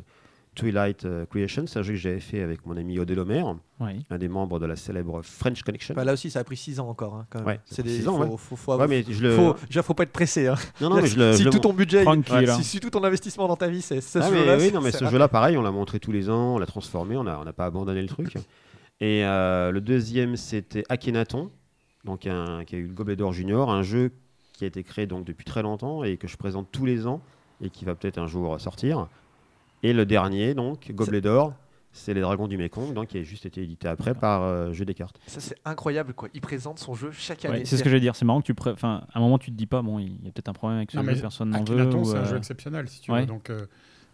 Twilight 0.55 1.05
euh, 1.05 1.25
Creations. 1.25 1.65
C'est 1.65 1.79
un 1.79 1.81
jeu 1.81 1.93
que 1.93 1.99
j'avais 1.99 2.19
fait 2.19 2.41
avec 2.41 2.65
mon 2.65 2.75
ami 2.75 2.99
Homer, 2.99 3.43
Oui. 3.79 4.05
un 4.09 4.17
des 4.17 4.27
membres 4.27 4.59
de 4.59 4.65
la 4.65 4.75
célèbre 4.75 5.21
French 5.23 5.63
Connection. 5.63 5.95
Bah, 5.95 6.03
là 6.03 6.13
aussi, 6.13 6.29
ça 6.29 6.39
a 6.39 6.43
pris 6.43 6.57
6 6.57 6.79
ans 6.81 6.89
encore. 6.89 7.15
hein, 7.15 7.25
quand 7.29 7.39
même. 7.39 7.47
Ouais, 7.47 7.59
c'est 7.65 7.83
des, 7.83 7.97
six 7.97 8.07
ans, 8.07 8.17
faut, 8.17 8.23
ouais. 8.23 8.37
faut, 8.37 8.55
faut, 8.57 8.75
Ouais, 8.77 8.87
mais 8.87 9.05
je 9.07 9.21
le. 9.23 9.35
faut- 9.35 9.55
déjà, 9.67 9.81
faut 9.81 9.93
pas 9.93 10.03
être 10.03 10.11
pressé. 10.11 10.47
hein. 10.47 10.55
Non, 10.81 10.89
non, 10.89 10.97
mais 11.01 11.07
je 11.07 11.17
le. 11.17 11.33
si 11.33 11.39
je 11.39 11.45
le- 11.45 11.51
tout 11.51 11.59
ton 11.59 11.73
budget, 11.73 12.05
hein. 12.05 12.21
si, 12.57 12.63
si 12.65 12.79
tout 12.81 12.89
ton 12.89 13.03
investissement 13.03 13.47
dans 13.47 13.55
ta 13.55 13.69
vie, 13.69 13.81
c'est 13.81 14.01
ce 14.01 14.19
Ah, 14.19 14.29
mais 14.29 14.39
jeu-là, 14.39 14.57
oui, 14.57 14.71
non, 14.73 14.81
mais 14.81 14.91
ce 14.91 15.05
jeu-là, 15.05 15.27
pareil, 15.29 15.57
on 15.57 15.61
l'a 15.61 15.71
montré 15.71 15.99
tous 15.99 16.11
les 16.11 16.29
ans, 16.29 16.55
on 16.55 16.59
l'a 16.59 16.65
transformé, 16.65 17.15
on 17.15 17.23
n'a 17.23 17.39
on 17.39 17.51
pas 17.53 17.65
abandonné 17.65 18.01
le 18.01 18.07
truc. 18.07 18.35
Et 18.99 19.25
euh, 19.25 19.71
le 19.71 19.81
deuxième, 19.81 20.35
c'était 20.35 20.83
Akhenaton, 20.89 21.49
donc 22.03 22.27
un, 22.27 22.65
qui 22.65 22.75
a 22.75 22.77
eu 22.77 22.87
le 22.87 22.93
Gobelet 22.93 23.15
d'Or 23.15 23.33
Junior, 23.33 23.71
un 23.71 23.81
jeu 23.83 24.11
qui 24.53 24.63
a 24.65 24.67
été 24.67 24.83
créé 24.83 25.07
donc 25.07 25.23
depuis 25.25 25.45
très 25.45 25.63
longtemps 25.63 26.03
et 26.03 26.17
que 26.17 26.27
je 26.27 26.37
présente 26.37 26.67
tous 26.71 26.85
les 26.85 27.07
ans 27.07 27.19
et 27.63 27.69
qui 27.71 27.83
va 27.85 27.95
peut-être 27.95 28.19
un 28.19 28.27
jour 28.27 28.59
sortir. 28.61 29.07
Et 29.83 29.93
le 29.93 30.05
dernier, 30.05 30.53
donc, 30.53 30.91
Gobelet 30.91 31.21
d'Or, 31.21 31.53
c'est 31.93 32.13
Les 32.13 32.21
Dragons 32.21 32.47
du 32.47 32.57
Mékong, 32.57 32.93
donc 32.93 33.07
qui 33.07 33.17
a 33.17 33.23
juste 33.23 33.45
été 33.45 33.63
édité 33.63 33.87
après 33.87 34.13
par 34.13 34.43
euh, 34.43 34.71
Jeu 34.71 34.85
des 34.85 34.93
cartes. 34.93 35.19
Ça, 35.27 35.39
c'est 35.41 35.57
incroyable. 35.65 36.13
quoi. 36.13 36.29
Il 36.33 36.39
présente 36.41 36.79
son 36.79 36.93
jeu 36.93 37.11
chaque 37.11 37.43
année. 37.45 37.59
Ouais, 37.59 37.65
c'est 37.65 37.77
ce 37.77 37.83
que 37.83 37.89
j'allais 37.89 37.99
dire. 38.01 38.15
C'est 38.15 38.23
marrant 38.25 38.41
que 38.41 38.45
tu. 38.45 38.53
pré- 38.53 38.71
Enfin, 38.71 39.03
à 39.13 39.17
un 39.17 39.21
moment, 39.21 39.37
tu 39.39 39.51
te 39.51 39.55
dis 39.57 39.65
pas, 39.65 39.81
bon, 39.81 39.99
il 39.99 40.11
y 40.23 40.27
a 40.27 40.31
peut-être 40.31 40.49
un 40.49 40.53
problème 40.53 40.77
avec 40.77 40.91
ce 40.91 40.97
Non, 40.97 41.03
jeu, 41.03 41.11
mais 41.15 41.19
personne 41.19 41.49
n'en 41.49 41.63
veut. 41.63 41.85
Ou, 41.95 42.05
c'est 42.05 42.17
un 42.17 42.21
euh, 42.21 42.25
jeu 42.25 42.37
exceptionnel, 42.37 42.87
si 42.87 43.01
tu 43.01 43.11
ouais. 43.11 43.21
veux. 43.21 43.25
Donc, 43.25 43.49
euh, 43.49 43.65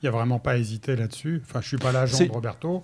il 0.02 0.06
n'y 0.06 0.10
a 0.10 0.12
vraiment 0.12 0.40
pas 0.40 0.58
hésité 0.58 0.96
là-dessus. 0.96 1.42
Enfin, 1.44 1.62
je 1.62 1.68
suis 1.68 1.78
pas 1.78 1.92
l'agent 1.92 2.18
de 2.26 2.32
Roberto, 2.32 2.84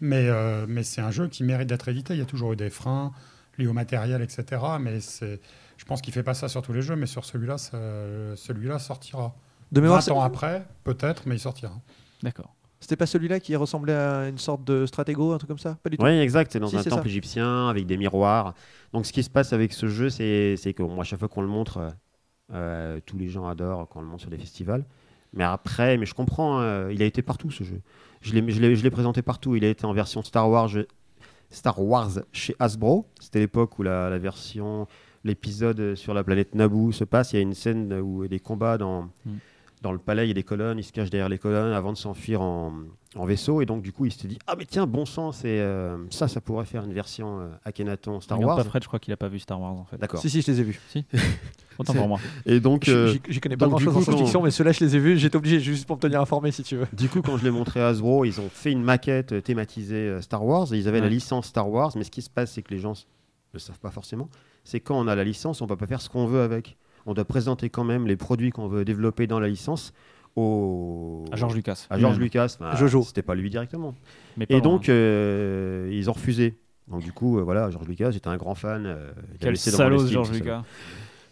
mais, 0.00 0.26
euh, 0.28 0.64
mais 0.68 0.82
c'est 0.84 1.00
un 1.00 1.10
jeu 1.10 1.26
qui 1.28 1.42
mérite 1.44 1.68
d'être 1.68 1.88
édité. 1.88 2.14
Il 2.14 2.18
y 2.20 2.22
a 2.22 2.26
toujours 2.26 2.52
eu 2.52 2.56
des 2.56 2.70
freins 2.70 3.12
liés 3.58 3.66
au 3.66 3.72
matériel, 3.72 4.22
etc. 4.22 4.44
Mais 4.80 5.00
c'est, 5.00 5.40
je 5.76 5.84
pense 5.84 6.00
qu'il 6.00 6.12
fait 6.14 6.22
pas 6.22 6.34
ça 6.34 6.48
sur 6.48 6.62
tous 6.62 6.72
les 6.72 6.82
jeux, 6.82 6.96
mais 6.96 7.06
sur 7.06 7.24
celui-là, 7.24 7.58
ça- 7.58 7.76
celui-là 8.36 8.78
sortira. 8.78 9.34
De 9.72 9.80
mémoire, 9.80 9.98
20 9.98 10.02
c'est- 10.02 10.10
ans 10.12 10.22
après, 10.22 10.64
peut-être, 10.84 11.24
mais 11.26 11.36
il 11.36 11.40
sortira. 11.40 11.74
D'accord. 12.24 12.54
c'était 12.80 12.96
pas 12.96 13.06
celui-là 13.06 13.38
qui 13.40 13.54
ressemblait 13.56 13.94
à 13.94 14.28
une 14.28 14.36
sorte 14.38 14.64
de 14.64 14.84
stratégo, 14.86 15.32
un 15.32 15.38
truc 15.38 15.48
comme 15.48 15.58
ça? 15.58 15.78
Pas 15.82 15.88
du 15.90 15.96
tout. 15.96 16.04
Oui, 16.04 16.10
exact. 16.18 16.52
C'est 16.52 16.58
dans 16.60 16.66
Si, 16.66 16.76
un 16.76 16.82
c'est 16.82 16.90
temple 16.90 17.02
ça. 17.04 17.08
égyptien 17.08 17.68
avec 17.68 17.86
des 17.86 17.96
miroirs. 17.96 18.54
Donc, 18.92 19.06
ce 19.06 19.12
qui 19.12 19.22
se 19.22 19.30
passe 19.30 19.52
avec 19.52 19.72
ce 19.72 19.86
jeu, 19.88 20.10
c'est 20.10 20.56
c'est 20.56 20.74
que 20.74 20.82
moi, 20.82 21.00
à 21.00 21.04
chaque 21.04 21.18
fois 21.20 21.28
qu'on 21.28 21.40
le 21.42 21.48
montre, 21.48 21.78
euh, 21.78 21.90
euh, 22.52 23.00
tous 23.06 23.16
les 23.16 23.28
gens 23.28 23.46
adorent 23.46 23.88
quand 23.88 24.00
on 24.00 24.02
le 24.02 24.08
montre 24.08 24.20
sur 24.22 24.30
des 24.30 24.38
festivals. 24.38 24.84
Mais 25.32 25.44
après, 25.44 25.96
mais 25.96 26.06
je 26.06 26.14
comprends, 26.14 26.60
euh, 26.60 26.92
il 26.92 27.02
a 27.02 27.06
été 27.06 27.22
partout 27.22 27.50
ce 27.50 27.64
jeu. 27.64 27.80
Je 28.20 28.34
l'ai 28.34 28.50
je 28.52 28.60
l'ai- 28.60 28.76
je 28.76 28.82
l'ai 28.84 28.90
présenté 28.90 29.22
partout. 29.22 29.56
Il 29.56 29.64
a 29.64 29.68
été 29.68 29.84
en 29.86 29.92
version 29.92 30.22
Star 30.22 30.48
Wars, 30.50 30.68
je- 30.68 30.86
Star 31.50 31.80
Wars 31.80 32.10
chez 32.32 32.54
Hasbro. 32.58 33.06
C'était 33.20 33.40
l'époque 33.40 33.78
où 33.78 33.82
la, 33.82 34.10
la 34.10 34.18
version, 34.18 34.86
l'épisode 35.24 35.94
sur 35.94 36.12
la 36.14 36.22
planète 36.22 36.54
Naboo 36.54 36.92
se 36.92 37.04
passe. 37.04 37.32
Il 37.32 37.36
y 37.36 37.38
a 37.38 37.42
une 37.42 37.54
scène 37.54 37.92
où 37.94 38.22
il 38.22 38.26
y 38.26 38.26
a 38.26 38.28
des 38.28 38.40
combats 38.40 38.76
dans, 38.78 39.04
Mm. 39.24 39.32
Dans 39.84 39.92
le 39.92 39.98
palais, 39.98 40.24
il 40.24 40.28
y 40.28 40.30
a 40.30 40.34
des 40.34 40.42
colonnes, 40.42 40.78
il 40.78 40.82
se 40.82 40.92
cache 40.92 41.10
derrière 41.10 41.28
les 41.28 41.38
colonnes 41.38 41.74
avant 41.74 41.92
de 41.92 41.98
s'enfuir 41.98 42.40
en, 42.40 42.72
en 43.16 43.24
vaisseau. 43.26 43.60
Et 43.60 43.66
donc, 43.66 43.82
du 43.82 43.92
coup, 43.92 44.06
il 44.06 44.12
s'était 44.12 44.28
dit 44.28 44.38
Ah, 44.46 44.54
mais 44.58 44.64
tiens, 44.64 44.86
bon 44.86 45.04
sang, 45.04 45.30
c'est 45.30 45.60
euh, 45.60 45.98
ça, 46.08 46.26
ça 46.26 46.40
pourrait 46.40 46.64
faire 46.64 46.84
une 46.84 46.94
version 46.94 47.40
euh, 47.40 47.48
Akhenaton 47.66 48.18
Star 48.22 48.38
Regarde 48.38 48.56
Wars. 48.56 48.64
pas 48.64 48.70
Fred, 48.70 48.82
je 48.82 48.88
crois 48.88 48.98
qu'il 48.98 49.12
a 49.12 49.18
pas 49.18 49.28
vu 49.28 49.38
Star 49.38 49.60
Wars 49.60 49.72
en 49.72 49.84
fait. 49.84 49.98
D'accord. 49.98 50.20
Si, 50.20 50.30
si, 50.30 50.40
je 50.40 50.50
les 50.50 50.60
ai 50.60 50.64
vus. 50.64 50.80
Autant 51.78 51.92
C'est- 51.92 51.98
pour 51.98 52.08
moi. 52.08 52.18
Et 52.46 52.60
donc, 52.60 52.88
euh, 52.88 53.14
J'y 53.28 53.40
connais 53.40 53.58
pas 53.58 53.66
donc, 53.66 53.72
grand 53.72 53.78
chose 53.78 53.96
en 53.96 54.00
science-fiction, 54.00 54.42
mais 54.42 54.50
ceux-là, 54.50 54.72
je 54.72 54.80
les 54.82 54.96
ai 54.96 54.98
vus. 54.98 55.18
J'étais 55.18 55.36
obligé 55.36 55.60
juste 55.60 55.86
pour 55.86 55.96
me 55.96 56.00
tenir 56.00 56.18
informé 56.20 56.50
si 56.50 56.62
tu 56.62 56.76
veux. 56.76 56.86
du 56.94 57.10
coup, 57.10 57.20
quand 57.20 57.36
je 57.36 57.44
l'ai 57.44 57.50
montré 57.50 57.80
à 57.82 57.88
Hasbro, 57.88 58.24
ils 58.24 58.40
ont 58.40 58.48
fait 58.48 58.72
une 58.72 58.82
maquette 58.82 59.32
euh, 59.32 59.40
thématisée 59.42 59.96
euh, 60.08 60.22
Star 60.22 60.42
Wars. 60.46 60.72
Et 60.72 60.78
ils 60.78 60.88
avaient 60.88 61.00
la 61.02 61.10
licence 61.10 61.48
Star 61.48 61.68
Wars. 61.68 61.92
Mais 61.96 62.04
ce 62.04 62.10
qui 62.10 62.22
se 62.22 62.30
passe, 62.30 62.52
c'est 62.52 62.62
que 62.62 62.72
les 62.72 62.80
gens 62.80 62.92
ne 62.92 62.96
le 63.52 63.58
savent 63.58 63.80
pas 63.80 63.90
forcément. 63.90 64.30
C'est 64.64 64.80
quand 64.80 64.98
on 64.98 65.06
a 65.08 65.14
la 65.14 65.24
licence, 65.24 65.60
on 65.60 65.66
peut 65.66 65.76
pas 65.76 65.86
faire 65.86 66.00
ce 66.00 66.08
qu'on 66.08 66.26
veut 66.26 66.40
avec. 66.40 66.78
On 67.06 67.14
doit 67.14 67.24
présenter 67.24 67.68
quand 67.70 67.84
même 67.84 68.06
les 68.06 68.16
produits 68.16 68.50
qu'on 68.50 68.68
veut 68.68 68.84
développer 68.84 69.26
dans 69.26 69.40
la 69.40 69.48
licence 69.48 69.92
au 70.36 71.24
À 71.30 71.36
George 71.36 71.54
Lucas. 71.54 71.86
à 71.90 71.98
George 71.98 72.14
Lui-même. 72.14 72.24
Lucas. 72.24 72.56
Enfin, 72.60 72.76
Jojo. 72.76 73.02
C'était 73.02 73.22
pas 73.22 73.34
lui 73.34 73.50
directement. 73.50 73.94
Mais 74.36 74.46
pas 74.46 74.54
Et 74.54 74.60
donc, 74.60 74.88
euh, 74.88 75.88
ils 75.92 76.10
ont 76.10 76.12
refusé. 76.14 76.54
Donc, 76.88 77.02
du 77.02 77.12
coup, 77.12 77.38
euh, 77.38 77.42
voilà, 77.42 77.70
George 77.70 77.86
Lucas, 77.86 78.10
j'étais 78.10 78.28
un 78.28 78.36
grand 78.36 78.54
fan. 78.54 78.84
euh, 78.86 79.10
il 79.32 79.38
Quel 79.38 79.56
salaud 79.56 79.96
rendre 79.96 80.06
ce 80.08 80.12
George 80.12 80.28
l'estime, 80.30 80.44
tout 80.46 80.50
ça. 80.50 80.58
Lucas. 80.60 80.68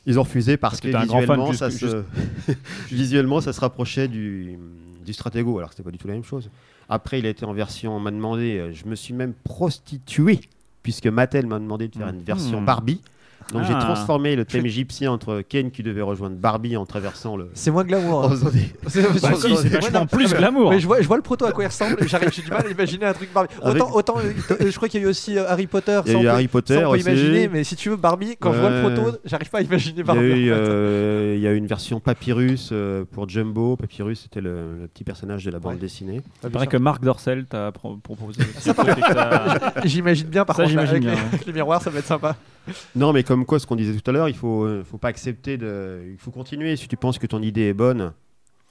Ils 0.06 0.18
ont 0.18 0.22
refusé 0.22 0.56
parce, 0.56 0.80
Parce 0.80 0.92
que 0.92 1.02
visuellement, 1.14 1.52
ça 1.52 1.70
se... 1.70 2.02
visuellement, 2.90 3.40
ça 3.40 3.52
se 3.52 3.60
rapprochait 3.60 4.08
du, 4.08 4.58
du 5.04 5.12
Stratego, 5.12 5.58
alors 5.58 5.70
que 5.70 5.74
c'était 5.76 5.84
pas 5.84 5.92
du 5.92 5.98
tout 5.98 6.08
la 6.08 6.14
même 6.14 6.24
chose. 6.24 6.50
Après, 6.88 7.18
il 7.18 7.26
a 7.26 7.28
été 7.28 7.44
en 7.44 7.52
version, 7.52 7.96
on 7.96 8.00
m'a 8.00 8.10
demandé, 8.10 8.58
euh, 8.58 8.72
je 8.72 8.84
me 8.86 8.94
suis 8.96 9.14
même 9.14 9.32
prostitué, 9.44 10.40
puisque 10.82 11.06
Mattel 11.06 11.46
m'a 11.46 11.58
demandé 11.58 11.88
de 11.88 11.94
faire 11.96 12.08
une 12.08 12.22
version 12.22 12.60
Mhm. 12.60 12.66
Barbie. 12.66 13.00
Donc 13.53 13.64
j'ai 13.64 13.74
Ah. 13.74 13.80
transformé 13.80 14.36
le 14.36 14.45
thème 14.45 14.66
égyptien 14.66 15.11
entre 15.12 15.43
Ken 15.49 15.70
qui 15.70 15.82
devait 15.82 16.03
rejoindre 16.03 16.36
Barbie 16.36 16.76
en 16.76 16.86
traversant 16.86 17.36
le. 17.36 17.49
C'est 17.55 17.70
moins 17.70 17.84
glamour. 17.84 18.24
en 18.26 18.32
hein. 18.32 18.36
C'est 18.88 19.03
Bah 19.22 19.30
si, 19.36 19.57
c'est 19.57 19.68
vachement 19.68 20.07
plus 20.07 20.32
glamour. 20.34 20.70
Mais 20.70 20.80
je 20.80 20.86
vois, 20.86 21.01
je 21.01 21.07
vois 21.07 21.16
le 21.16 21.22
proto 21.22 21.45
à 21.47 21.53
quoi 21.53 21.64
il 21.64 21.68
ressemble. 21.68 21.97
j'ai 22.01 22.43
du 22.43 22.51
mal 22.51 22.66
à 22.66 22.70
imaginer 22.70 23.07
un 23.07 23.12
truc 23.12 23.32
Barbie. 23.32 23.53
Avec- 23.62 23.82
Autant, 23.82 23.95
autant, 23.95 24.14
euh, 24.18 24.70
je 24.70 24.76
crois 24.76 24.88
qu'il 24.88 25.01
y 25.01 25.05
a 25.05 25.07
eu 25.07 25.11
aussi 25.11 25.36
euh, 25.38 25.49
Harry 25.49 25.66
Potter. 25.66 26.01
Il 26.07 26.12
y 26.12 26.16
a 26.16 26.22
eu 26.22 26.26
Harry 26.28 26.49
Potter 26.49 26.74
ça, 26.80 26.88
on 26.88 26.93
peut 26.93 26.99
imaginer, 27.01 27.49
mais 27.49 27.64
si 27.64 27.76
tu 27.76 27.88
veux 27.90 27.97
Barbie, 27.97 28.36
quand 28.38 28.53
je 28.53 28.61
vois 28.61 28.70
le 28.70 28.80
proto, 28.82 29.16
j'arrive 29.24 29.51
pas 29.51 29.59
à 29.59 29.62
imaginer 29.62 29.95
Il 29.97 29.99
y, 29.99 30.03
a 30.03 30.05
Barbie. 30.05 30.22
eu, 30.22 30.53
en 30.53 30.57
fait. 30.57 30.61
euh, 30.62 31.34
il 31.36 31.43
y 31.43 31.47
a 31.47 31.53
eu 31.53 31.57
une 31.57 31.66
version 31.66 32.01
Papyrus 32.01 32.70
euh, 32.72 33.05
pour 33.11 33.28
Jumbo. 33.28 33.76
Papyrus, 33.76 34.22
c'était 34.22 34.40
le, 34.40 34.78
le 34.82 34.86
petit 34.88 35.05
personnage 35.05 35.45
de 35.45 35.51
la 35.51 35.59
bande 35.59 35.74
Ouais. 35.74 35.78
dessinée. 35.80 36.20
Ah, 36.43 36.47
Il 36.47 36.51
paraît 36.51 36.66
que 36.66 36.76
Marc 36.76 37.03
Dorcel 37.03 37.47
t'a 37.47 37.72
pro- 37.72 37.97
proposé. 37.97 38.43
J'imagine 39.84 40.26
bien 40.28 40.45
par 40.45 40.57
Ça, 40.57 40.64
contre 40.64 40.78
avec 40.78 41.47
les 41.47 41.53
miroirs, 41.53 41.82
ça 41.82 41.90
va 41.90 41.99
être 42.01 42.07
sympa. 42.07 42.36
Non, 42.96 43.12
mais 43.12 43.22
comme 43.22 43.44
quoi, 43.46 43.58
ce 43.58 43.66
qu'on 43.66 43.76
disait 43.76 43.98
tout 43.98 44.10
à 44.10 44.12
l'heure, 44.12 44.28
il 44.28 44.36
faut, 44.36 44.64
euh, 44.64 44.84
faut 44.84 44.98
pas 44.98 45.08
accepter 45.08 45.56
de. 45.56 46.02
Il 46.10 46.18
faut 46.18 46.30
continuer. 46.30 46.76
Si 46.76 46.88
tu 46.88 46.96
penses 46.96 47.18
que 47.18 47.26
ton 47.26 47.42
idée 47.42 47.68
est 47.68 47.72
bonne, 47.74 48.12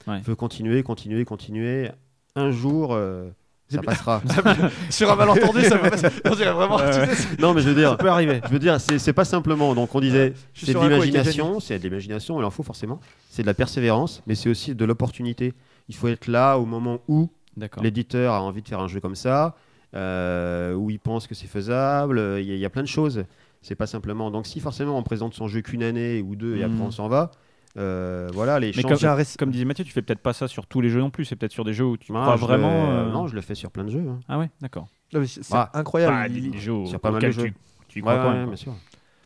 Ouais. 0.06 0.18
il 0.18 0.24
faut 0.24 0.34
continuer, 0.36 0.82
continuer, 0.82 1.24
continuer. 1.24 1.90
Un 2.34 2.50
jour, 2.50 2.92
euh, 2.94 3.28
ça 3.68 3.78
bien. 3.80 3.90
passera. 3.92 4.20
Sur 4.90 5.12
un 5.12 5.16
malentendu, 5.16 5.62
ça 5.62 5.78
peut 5.78 5.90
passer. 5.90 6.08
On 6.24 6.34
dirait 6.34 6.52
vraiment. 6.52 6.76
Ouais, 6.76 6.90
tu 6.90 6.98
ouais. 6.98 7.06
sais, 7.06 7.14
c'est- 7.14 7.40
non, 7.40 7.54
mais 7.54 7.60
je 7.62 7.68
veux 7.68 7.74
dire, 7.74 7.96
peut 7.98 8.08
arriver. 8.08 8.40
je 8.46 8.50
veux 8.52 8.58
dire, 8.58 8.80
c'est 8.80 8.98
c'est 8.98 9.12
pas 9.12 9.24
simplement. 9.24 9.74
Donc, 9.74 9.94
on 9.94 10.00
disait, 10.00 10.32
je 10.54 10.58
suis 10.58 10.66
c'est 10.66 10.72
de 10.72 10.78
sur 10.78 10.82
un 10.82 10.88
coup 10.88 10.92
avec 10.94 11.04
l'imagination, 11.06 11.60
c'est 11.60 11.78
de 11.78 11.84
l'imagination, 11.84 12.40
il 12.40 12.44
en 12.44 12.50
faut 12.50 12.62
forcément. 12.62 12.98
C'est 13.30 13.42
de 13.42 13.46
la 13.46 13.54
persévérance, 13.54 14.22
mais 14.26 14.34
c'est 14.34 14.48
aussi 14.48 14.74
de 14.74 14.84
l'opportunité. 14.84 15.54
Il 15.88 15.94
faut 15.94 16.08
être 16.08 16.26
là 16.26 16.56
au 16.58 16.64
moment 16.66 17.00
où 17.08 17.30
D'accord. 17.56 17.82
l'éditeur 17.82 18.32
a 18.34 18.42
envie 18.42 18.62
de 18.62 18.68
faire 18.68 18.80
un 18.80 18.88
jeu 18.88 19.00
comme 19.00 19.14
ça, 19.16 19.54
euh, 19.94 20.72
où 20.74 20.90
il 20.90 20.98
pense 20.98 21.26
que 21.26 21.34
c'est 21.34 21.46
faisable. 21.46 22.18
Il 22.40 22.46
y, 22.46 22.52
a- 22.52 22.54
il 22.54 22.60
y 22.60 22.64
a 22.64 22.70
plein 22.70 22.82
de 22.82 22.88
choses. 22.88 23.24
C'est 23.62 23.74
pas 23.76 23.86
simplement. 23.86 24.30
Donc, 24.30 24.46
si 24.46 24.60
forcément 24.60 24.98
on 24.98 25.02
présente 25.02 25.34
son 25.34 25.48
jeu 25.48 25.60
qu'une 25.62 25.82
année 25.82 26.20
ou 26.20 26.34
deux 26.36 26.56
et 26.56 26.64
après 26.64 26.80
on 26.82 26.90
s'en 26.90 27.08
va, 27.08 27.30
euh, 27.78 28.28
voilà, 28.34 28.60
les 28.60 28.72
Mais 28.76 28.82
Comme 28.82 29.50
disait 29.50 29.64
Mathieu, 29.64 29.84
tu 29.84 29.92
fais 29.92 30.02
peut-être 30.02 30.20
pas 30.20 30.32
ça 30.32 30.48
sur 30.48 30.66
tous 30.66 30.80
les 30.80 30.90
jeux 30.90 31.00
non 31.00 31.10
plus. 31.10 31.24
C'est 31.24 31.36
peut-être 31.36 31.52
sur 31.52 31.64
des 31.64 31.72
jeux 31.72 31.86
où 31.86 31.96
tu 31.96 32.12
Ah, 32.14 32.20
crois 32.22 32.36
vraiment. 32.36 32.90
euh, 32.90 33.10
Non, 33.12 33.26
je 33.28 33.34
le 33.34 33.40
fais 33.40 33.54
sur 33.54 33.70
plein 33.70 33.84
de 33.84 33.90
jeux. 33.90 34.04
hein. 34.08 34.20
Ah 34.28 34.38
ouais, 34.38 34.50
d'accord. 34.60 34.88
C'est 35.26 35.50
Bah, 35.50 35.70
incroyable. 35.74 36.12
Pas 36.16 36.28
Il- 36.28 36.50
des 36.50 36.58
jeux 36.58 36.86
sur 36.86 37.00
pas 37.00 37.10
mal 37.10 37.22
de 37.22 37.30
jeux. 37.30 37.44
tu, 37.44 37.54
tu 37.88 37.98
y 38.00 38.02
crois 38.02 38.14
Ouais, 38.14 38.20
quand 38.20 38.28
ouais, 38.30 38.34
même, 38.38 38.48
bien 38.48 38.56
sûr. 38.56 38.74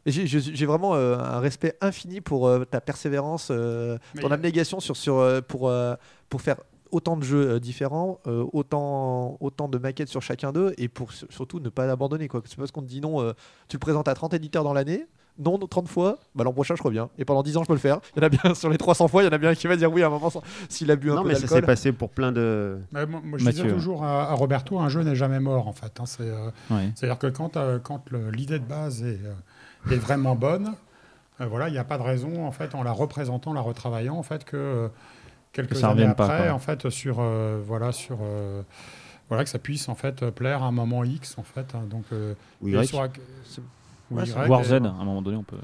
J'ai 0.07 0.67
vraiment 0.67 0.95
euh, 0.95 1.19
un 1.19 1.41
respect 1.41 1.77
infini 1.81 2.21
pour 2.21 2.47
euh, 2.47 2.65
ta 2.65 2.81
persévérance, 2.81 3.49
euh, 3.51 3.99
ton 4.21 4.31
abnégation 4.31 4.79
sur, 4.79 4.97
sur, 4.97 5.17
euh, 5.19 5.41
pour, 5.41 5.69
euh, 5.69 5.95
pour 6.29 6.41
faire 6.43 6.57
autant 6.91 7.17
de 7.17 7.23
jeux 7.25 7.51
euh, 7.53 7.61
différents, 7.61 8.21
euh, 8.27 8.45
autant, 8.53 9.37
autant 9.41 9.69
de 9.69 9.79
maquettes 9.79 10.09
sur 10.09 10.23
chacun 10.23 10.53
d'eux, 10.53 10.75
et 10.79 10.89
pour 10.89 11.13
surtout 11.13 11.61
ne 11.61 11.69
pas 11.69 11.91
abandonner. 11.91 12.29
quoi. 12.29 12.43
C'est 12.45 12.57
parce 12.57 12.71
qu'on 12.71 12.83
te 12.83 12.87
dit 12.89 13.01
non, 13.01 13.21
euh, 13.21 13.33
tu 13.69 13.77
le 13.77 13.81
présentes 13.81 14.09
à 14.09 14.15
30 14.15 14.35
éditeurs 14.35 14.65
dans 14.65 14.73
l'année, 14.73 15.07
non 15.39 15.59
30 15.59 15.87
fois, 15.89 16.17
bah, 16.35 16.45
l'an 16.45 16.53
prochain 16.53 16.75
je 16.77 16.83
reviens. 16.83 17.11
Et 17.19 17.25
pendant 17.27 17.43
10 17.43 17.57
ans 17.59 17.63
je 17.63 17.69
peux 17.69 17.75
le 17.75 17.79
faire. 17.79 18.01
Il 18.17 18.23
y 18.23 18.25
en 18.25 18.27
a 18.27 18.31
bien 18.31 18.55
sur 18.55 18.71
les 18.71 18.79
300 18.79 19.09
fois, 19.09 19.23
il 19.23 19.27
y 19.27 19.29
en 19.29 19.33
a 19.33 19.39
bien 19.39 19.55
qui 19.55 19.67
va 19.67 19.77
dire 19.77 19.93
oui 19.93 20.03
à 20.03 20.07
un 20.07 20.11
moment 20.11 20.31
sans- 20.31 20.43
s'il 20.69 20.91
a 20.91 20.97
bu 20.97 21.11
un 21.11 21.17
Non, 21.17 21.23
peu 21.23 21.29
mais 21.29 21.35
ça 21.35 21.47
s'est 21.47 21.61
passé 21.63 21.93
pour 21.93 22.09
plein 22.11 22.33
de. 22.33 22.79
Mais 22.93 23.05
moi, 23.05 23.21
moi, 23.23 23.39
je 23.39 23.45
Mathieu. 23.45 23.65
disais 23.65 23.75
toujours 23.75 24.03
à, 24.05 24.31
à 24.31 24.33
Roberto, 24.35 24.79
un 24.79 24.89
jeu 24.89 25.03
n'est 25.03 25.15
jamais 25.17 25.41
mort 25.41 25.69
en 25.69 25.73
fait. 25.73 26.01
hein. 26.01 26.05
C'est, 26.07 26.23
euh, 26.23 26.49
Ouais. 26.71 26.91
C'est-à-dire 26.95 27.19
que 27.19 27.27
quand, 27.27 27.57
euh, 27.59 27.79
quand 27.79 28.03
le- 28.11 28.31
l'idée 28.31 28.59
de 28.59 28.65
base 28.65 29.03
est, 29.03 29.19
euh, 29.25 29.93
est 29.93 29.99
vraiment 29.99 30.35
bonne, 30.37 30.75
euh, 31.43 31.47
voilà, 31.47 31.69
il 31.69 31.73
n'y 31.73 31.79
a 31.79 31.85
pas 31.85 31.99
de 31.99 32.03
raison, 32.03 32.47
en 32.47 32.51
fait, 32.53 32.75
en 32.75 32.83
la 32.83 32.93
représentant, 32.93 33.53
la 33.53 33.61
retravaillant, 33.61 34.17
en 34.17 34.23
fait, 34.23 34.45
que 34.47 34.89
quelques 35.57 35.77
ça 35.77 35.91
années 35.91 36.13
pas, 36.17 36.25
après, 36.27 36.51
en 36.51 36.59
fait, 36.59 36.89
sur, 36.91 37.17
euh, 37.21 37.61
voilà, 37.67 37.93
sur, 37.93 38.19
euh, 38.23 38.63
voilà, 39.29 39.45
que 39.45 39.51
ça 39.51 39.59
puisse 39.59 39.89
en 39.89 39.95
fait 39.95 40.31
plaire 40.31 40.63
à 40.63 40.67
un 40.67 40.73
moment 40.73 41.03
X, 41.05 41.37
en 41.39 41.43
fait. 41.43 41.75
hein. 41.75 41.83
donc, 41.91 42.05
euh, 42.13 42.35
Ou 42.63 42.69
et 42.69 42.73
Y. 42.73 42.85
sur- 42.87 43.01
ou 43.01 44.17
Ouais, 44.19 44.23
Y, 44.23 44.27
c'est 44.27 44.49
War 44.49 44.61
et- 44.61 44.65
Z, 44.65 44.73
à 44.75 44.77
un 44.77 45.05
moment 45.05 45.21
donné, 45.21 45.37
on 45.37 45.43
peut. 45.43 45.57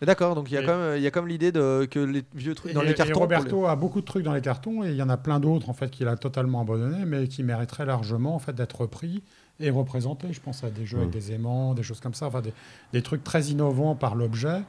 D'accord, 0.00 0.34
donc 0.34 0.50
il 0.50 0.54
y 0.54 0.56
a 0.56 0.62
Et- 0.62 0.64
quand 0.64 0.78
même, 0.78 0.96
il 0.96 1.02
y 1.02 1.06
a 1.06 1.10
comme 1.10 1.28
l'idée 1.28 1.52
de 1.52 1.86
que 1.90 1.98
les 1.98 2.24
vieux 2.34 2.54
trucs 2.54 2.72
dans 2.72 2.80
et- 2.80 2.86
les 2.86 2.94
cartons. 2.94 3.20
Roberto 3.20 3.66
a 3.66 3.76
beaucoup 3.76 4.00
de 4.00 4.06
trucs 4.06 4.24
dans 4.24 4.32
les 4.32 4.40
cartons 4.40 4.82
et 4.84 4.88
il 4.90 4.96
y 4.96 5.02
en 5.02 5.10
a 5.10 5.18
plein 5.18 5.38
d'autres 5.38 5.68
en 5.68 5.74
fait 5.74 5.90
qu'il 5.90 6.08
a 6.08 6.16
totalement 6.16 6.62
abandonné, 6.62 7.04
mais 7.04 7.28
qui 7.28 7.42
mériteraient 7.42 7.84
largement 7.84 8.34
en 8.34 8.38
fait 8.38 8.54
d'être 8.54 8.80
repris 8.80 9.22
et 9.60 9.68
représentés. 9.68 10.28
Je 10.32 10.40
pense 10.40 10.64
à 10.64 10.70
des 10.70 10.86
jeux 10.86 10.96
avec 10.98 11.10
Mm. 11.10 11.12
des 11.12 11.32
aimants, 11.32 11.74
des 11.74 11.82
choses 11.82 12.00
comme 12.00 12.14
ça, 12.14 12.26
enfin 12.28 12.40
des, 12.40 12.54
des 12.94 13.02
trucs 13.02 13.22
très 13.22 13.42
innovants 13.46 13.94
par 13.94 14.14
l'objet, 14.14 14.62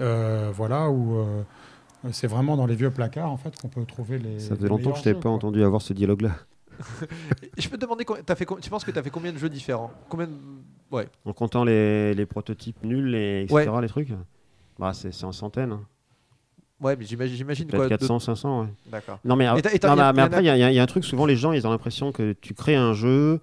euh, 0.00 0.50
voilà 0.52 0.90
où 0.90 1.18
euh, 1.18 1.42
c'est 2.10 2.26
vraiment 2.26 2.56
dans 2.56 2.66
les 2.66 2.74
vieux 2.74 2.90
placards 2.90 3.30
en 3.30 3.36
fait 3.36 3.54
qu'on 3.60 3.68
peut 3.68 3.84
trouver 3.84 4.18
les. 4.18 4.38
Ça 4.40 4.54
faisait 4.56 4.62
les 4.64 4.68
longtemps 4.68 4.92
que 4.92 4.98
je 4.98 5.04
jeux, 5.04 5.14
pas 5.14 5.20
quoi. 5.22 5.30
entendu 5.30 5.62
avoir 5.62 5.80
ce 5.82 5.92
dialogue-là. 5.92 6.32
Je 7.58 7.68
peux 7.68 7.76
te 7.76 7.82
demander, 7.82 8.04
t'as 8.26 8.34
fait, 8.34 8.46
tu 8.60 8.70
penses 8.70 8.82
que 8.84 8.90
tu 8.90 8.98
as 8.98 9.02
fait 9.02 9.10
combien 9.10 9.32
de 9.32 9.38
jeux 9.38 9.48
différents? 9.50 9.90
Combien 10.08 10.26
de- 10.26 10.32
Ouais. 10.90 11.06
En 11.24 11.32
comptant 11.32 11.64
les, 11.64 12.12
les 12.14 12.26
prototypes 12.26 12.82
nuls, 12.82 13.14
et 13.14 13.42
etc., 13.42 13.70
les 13.80 13.88
trucs? 13.88 14.08
Bah, 14.78 14.92
c'est 14.94 15.12
c'est 15.12 15.24
en 15.24 15.32
centaines. 15.32 15.72
hein. 15.72 15.82
Ouais, 16.80 16.96
mais 16.96 17.04
j'imagine, 17.04 17.68
quoi. 17.70 17.84
de- 17.84 17.88
400, 17.88 18.18
500. 18.18 18.62
ouais. 18.62 18.66
D'accord. 18.90 19.20
Non, 19.24 19.36
mais, 19.36 19.44
Et 19.44 19.48
non, 19.48 19.54
mais- 19.54 20.22
après, 20.22 20.42
il 20.42 20.46
y, 20.46 20.50
a- 20.50 20.70
y 20.70 20.74
y 20.74 20.78
un 20.80 20.86
truc, 20.86 21.04
souvent 21.04 21.26
les 21.26 21.36
gens, 21.36 21.52
ils 21.52 21.66
ont 21.66 21.70
l'impression 21.70 22.10
que 22.10 22.32
tu 22.40 22.54
crées 22.54 22.74
un 22.74 22.92
jeu, 22.94 23.40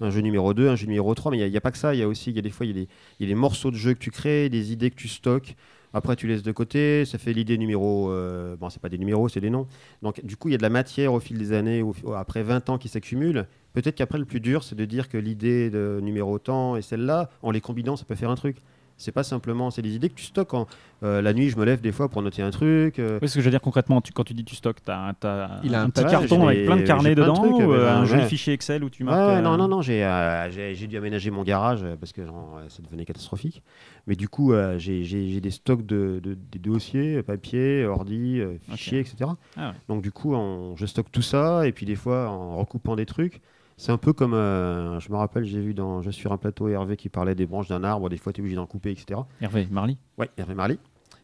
un 0.00 0.08
jeu 0.10 0.20
numéro 0.20 0.54
2, 0.54 0.68
un 0.68 0.76
jeu 0.76 0.86
numéro 0.86 1.14
3, 1.14 1.30
mais 1.30 1.36
il 1.36 1.40
n'y 1.40 1.44
a, 1.44 1.48
il 1.48 1.52
y 1.52 1.56
a 1.58 1.60
pas 1.60 1.72
que 1.72 1.78
ça. 1.78 1.94
Il 1.94 2.00
y 2.00 2.02
a 2.02 2.08
aussi, 2.08 2.30
il 2.30 2.36
y 2.36 2.38
a 2.38 2.42
des 2.42 2.50
fois, 2.50 2.64
il 2.64 2.70
y, 2.70 2.72
a 2.72 2.74
des- 2.84 2.88
il 3.20 3.26
y 3.28 3.30
a 3.30 3.34
des 3.34 3.38
morceaux 3.38 3.70
de 3.70 3.76
jeu 3.76 3.92
que 3.92 3.98
tu 3.98 4.10
crées, 4.10 4.48
des 4.48 4.72
idées 4.72 4.90
que 4.90 4.96
tu 4.96 5.08
stockes. 5.08 5.56
Après, 5.94 6.16
tu 6.16 6.26
laisses 6.26 6.42
de 6.42 6.52
côté, 6.52 7.04
ça 7.04 7.18
fait 7.18 7.32
l'idée 7.32 7.58
numéro. 7.58 8.10
euh, 8.10 8.56
bon, 8.56 8.70
c'est 8.70 8.80
pas 8.80 8.88
des 8.88 8.98
numéros, 8.98 9.28
c'est 9.28 9.40
des 9.40 9.50
noms. 9.50 9.66
Donc, 10.02 10.24
du 10.24 10.36
coup, 10.36 10.48
il 10.48 10.52
y 10.52 10.54
a 10.54 10.58
de 10.58 10.62
la 10.62 10.70
matière 10.70 11.12
au 11.12 11.20
fil 11.20 11.38
des 11.38 11.52
années, 11.52 11.82
après 12.14 12.42
20 12.42 12.68
ans 12.70 12.78
qui 12.78 12.88
s'accumulent. 12.88 13.46
Peut-être 13.72 13.96
qu'après, 13.96 14.18
le 14.18 14.24
plus 14.24 14.40
dur, 14.40 14.64
c'est 14.64 14.74
de 14.74 14.84
dire 14.84 15.08
que 15.08 15.18
l'idée 15.18 15.70
de 15.70 16.00
numéro 16.02 16.38
temps 16.38 16.76
et 16.76 16.82
celle-là, 16.82 17.30
en 17.42 17.50
les 17.50 17.60
combinant, 17.60 17.96
ça 17.96 18.04
peut 18.04 18.14
faire 18.14 18.30
un 18.30 18.36
truc. 18.36 18.58
C'est 19.00 19.12
pas 19.12 19.22
simplement, 19.22 19.70
c'est 19.70 19.80
des 19.80 19.94
idées 19.94 20.08
que 20.08 20.14
tu 20.16 20.24
stockes. 20.24 20.52
En, 20.54 20.66
euh, 21.04 21.22
la 21.22 21.32
nuit, 21.32 21.50
je 21.50 21.56
me 21.56 21.64
lève 21.64 21.80
des 21.80 21.92
fois 21.92 22.08
pour 22.08 22.20
noter 22.20 22.42
un 22.42 22.50
truc. 22.50 22.98
euh, 22.98 23.20
Oui, 23.22 23.28
ce 23.28 23.36
que 23.36 23.40
je 23.40 23.44
veux 23.44 23.50
dire 23.52 23.60
concrètement, 23.60 24.00
tu- 24.00 24.12
quand 24.12 24.24
tu 24.24 24.34
dis 24.34 24.44
tu 24.44 24.56
stockes, 24.56 24.82
tu 24.84 24.90
as, 24.90 25.14
Il 25.62 25.74
a 25.76 25.82
un, 25.82 25.84
un 25.84 25.90
petit 25.90 26.02
carton 26.04 26.48
avec 26.48 26.66
plein 26.66 26.76
de 26.76 26.82
carnets 26.82 27.14
de 27.14 27.22
dedans 27.22 27.34
trucs, 27.34 27.52
ou 27.54 27.72
euh, 27.72 27.88
un 27.88 28.04
joli 28.04 28.22
ouais. 28.22 28.28
fichier 28.28 28.52
Excel 28.54 28.82
où 28.82 28.90
tu 28.90 29.04
marques. 29.04 29.18
ouais, 29.28 29.34
euh, 29.36 29.40
non, 29.40 29.56
non, 29.56 29.68
non, 29.68 29.80
j'ai 29.82 30.04
euh, 30.04 30.74
dû 30.88 30.96
aménager 30.96 31.30
mon 31.30 31.44
garage 31.44 31.84
parce 32.00 32.12
que 32.12 32.26
genre, 32.26 32.60
ça 32.68 32.82
devenait 32.82 33.04
catastrophique. 33.04 33.62
Mais 34.08 34.16
du 34.16 34.28
coup, 34.28 34.52
euh, 34.52 34.78
j'ai 34.78 35.40
des 35.40 35.50
stocks 35.52 35.86
de, 35.86 36.20
de- 36.22 36.34
des 36.50 36.58
dossiers, 36.58 37.22
papier, 37.22 37.86
ordi, 37.86 38.40
fichiers, 38.68 38.98
etc. 39.00 39.30
Ah 39.56 39.68
ouais. 39.68 39.74
Donc 39.88 40.02
du 40.02 40.10
coup, 40.10 40.34
on- 40.34 40.74
je 40.76 40.86
stocke 40.86 41.12
tout 41.12 41.22
ça 41.22 41.66
et 41.68 41.72
puis 41.72 41.86
des 41.86 41.94
fois, 41.96 42.28
en 42.28 42.56
recoupant 42.56 42.96
des 42.96 43.06
trucs, 43.06 43.40
c'est 43.78 43.90
un 43.92 43.96
peu 43.96 44.12
comme, 44.12 44.34
euh, 44.34 45.00
je 45.00 45.10
me 45.10 45.16
rappelle, 45.16 45.44
j'ai 45.44 45.60
vu 45.60 45.72
dans 45.72 46.02
Je 46.02 46.10
suis 46.10 46.20
sur 46.20 46.32
un 46.32 46.36
plateau 46.36 46.68
Hervé 46.68 46.96
qui 46.98 47.08
parlait 47.08 47.34
des 47.34 47.46
branches 47.46 47.68
d'un 47.68 47.82
arbre, 47.84 48.10
des 48.10 48.18
fois 48.18 48.32
tu 48.34 48.40
es 48.40 48.42
obligé 48.42 48.56
d'en 48.56 48.66
couper, 48.66 48.90
etc. 48.90 49.20
Hervé, 49.40 49.66
Marly. 49.70 49.96
Ouais, 50.18 50.28
Hervé 50.36 50.54
Marly, 50.54 50.78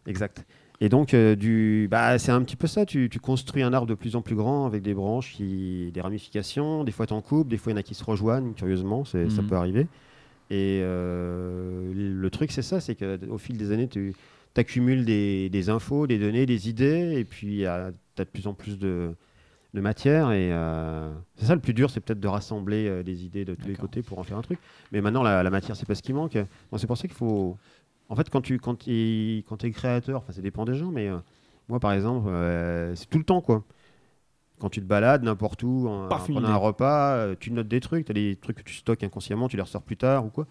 exact. 0.06 0.46
Et 0.80 0.88
donc, 0.88 1.14
euh, 1.14 1.36
du, 1.36 1.86
bah, 1.90 2.18
c'est 2.18 2.32
un 2.32 2.42
petit 2.42 2.56
peu 2.56 2.66
ça. 2.66 2.84
Tu, 2.84 3.08
tu 3.08 3.20
construis 3.20 3.62
un 3.62 3.72
arbre 3.72 3.86
de 3.86 3.94
plus 3.94 4.16
en 4.16 4.22
plus 4.22 4.34
grand 4.34 4.66
avec 4.66 4.82
des 4.82 4.92
branches, 4.94 5.32
qui, 5.32 5.90
des 5.94 6.00
ramifications. 6.00 6.82
Des 6.82 6.90
fois, 6.92 7.06
tu 7.06 7.12
en 7.12 7.20
coupes, 7.22 7.48
des 7.48 7.58
fois, 7.58 7.70
il 7.72 7.74
y 7.74 7.78
en 7.78 7.80
a 7.80 7.82
qui 7.84 7.94
se 7.94 8.02
rejoignent, 8.04 8.52
curieusement, 8.54 9.04
ça 9.04 9.18
Mhm. 9.18 9.46
peut 9.46 9.54
arriver. 9.56 9.86
Et 10.50 10.80
euh, 10.82 11.92
le 11.94 12.30
truc, 12.30 12.50
c'est 12.52 12.62
ça 12.62 12.80
c'est 12.80 12.94
qu'au 12.96 13.38
fil 13.38 13.56
des 13.56 13.72
années, 13.72 13.88
tu 13.88 14.14
accumules 14.56 15.04
des, 15.04 15.48
des 15.48 15.70
infos, 15.70 16.06
des 16.06 16.18
données, 16.18 16.46
des 16.46 16.68
idées, 16.68 17.14
et 17.18 17.24
puis 17.24 17.58
tu 17.58 17.66
as 17.66 17.90
de 18.18 18.24
plus 18.24 18.46
en 18.46 18.52
plus 18.54 18.78
de, 18.78 19.14
de 19.74 19.80
matière. 19.80 20.30
Et 20.32 20.50
euh, 20.52 21.12
c'est 21.36 21.46
ça 21.46 21.54
le 21.54 21.60
plus 21.60 21.74
dur, 21.74 21.90
c'est 21.90 22.00
peut-être 22.00 22.20
de 22.20 22.28
rassembler 22.28 22.88
euh, 22.88 23.02
des 23.02 23.24
idées 23.24 23.44
de 23.44 23.54
tous 23.54 23.68
les 23.68 23.76
côtés 23.76 24.02
pour 24.02 24.18
en 24.18 24.22
faire 24.22 24.38
un 24.38 24.42
truc. 24.42 24.58
Mais 24.92 25.00
maintenant, 25.00 25.22
la, 25.22 25.42
la 25.42 25.50
matière, 25.50 25.76
c'est 25.76 25.86
pas 25.86 25.94
ce 25.94 26.02
qui 26.02 26.12
manque. 26.12 26.38
C'est 26.76 26.86
pour 26.86 26.96
ça 26.96 27.06
qu'il 27.06 27.16
faut. 27.16 27.58
En 28.08 28.16
fait, 28.16 28.30
quand 28.30 28.40
tu 28.40 28.58
quand 28.58 28.76
quand 28.78 29.64
es 29.64 29.70
créateur, 29.70 30.18
enfin, 30.22 30.32
ça 30.32 30.40
dépend 30.40 30.64
des 30.64 30.74
gens, 30.74 30.90
mais 30.90 31.08
euh, 31.08 31.18
moi, 31.68 31.80
par 31.80 31.92
exemple, 31.92 32.30
c'est 32.94 33.08
tout 33.10 33.18
le 33.18 33.24
temps, 33.24 33.40
quoi. 33.40 33.64
Quand 34.60 34.70
tu 34.70 34.80
te 34.80 34.86
balades 34.86 35.24
n'importe 35.24 35.62
où, 35.64 35.88
en, 35.88 36.08
idée. 36.28 36.46
un 36.46 36.56
repas, 36.56 37.34
tu 37.36 37.50
notes 37.50 37.66
des 37.66 37.80
trucs, 37.80 38.06
tu 38.06 38.12
as 38.12 38.14
des 38.14 38.36
trucs 38.40 38.58
que 38.58 38.62
tu 38.62 38.74
stockes 38.74 39.02
inconsciemment, 39.02 39.48
tu 39.48 39.56
les 39.56 39.62
ressors 39.62 39.82
plus 39.82 39.96
tard 39.96 40.24
ou 40.24 40.28
quoi. 40.28 40.46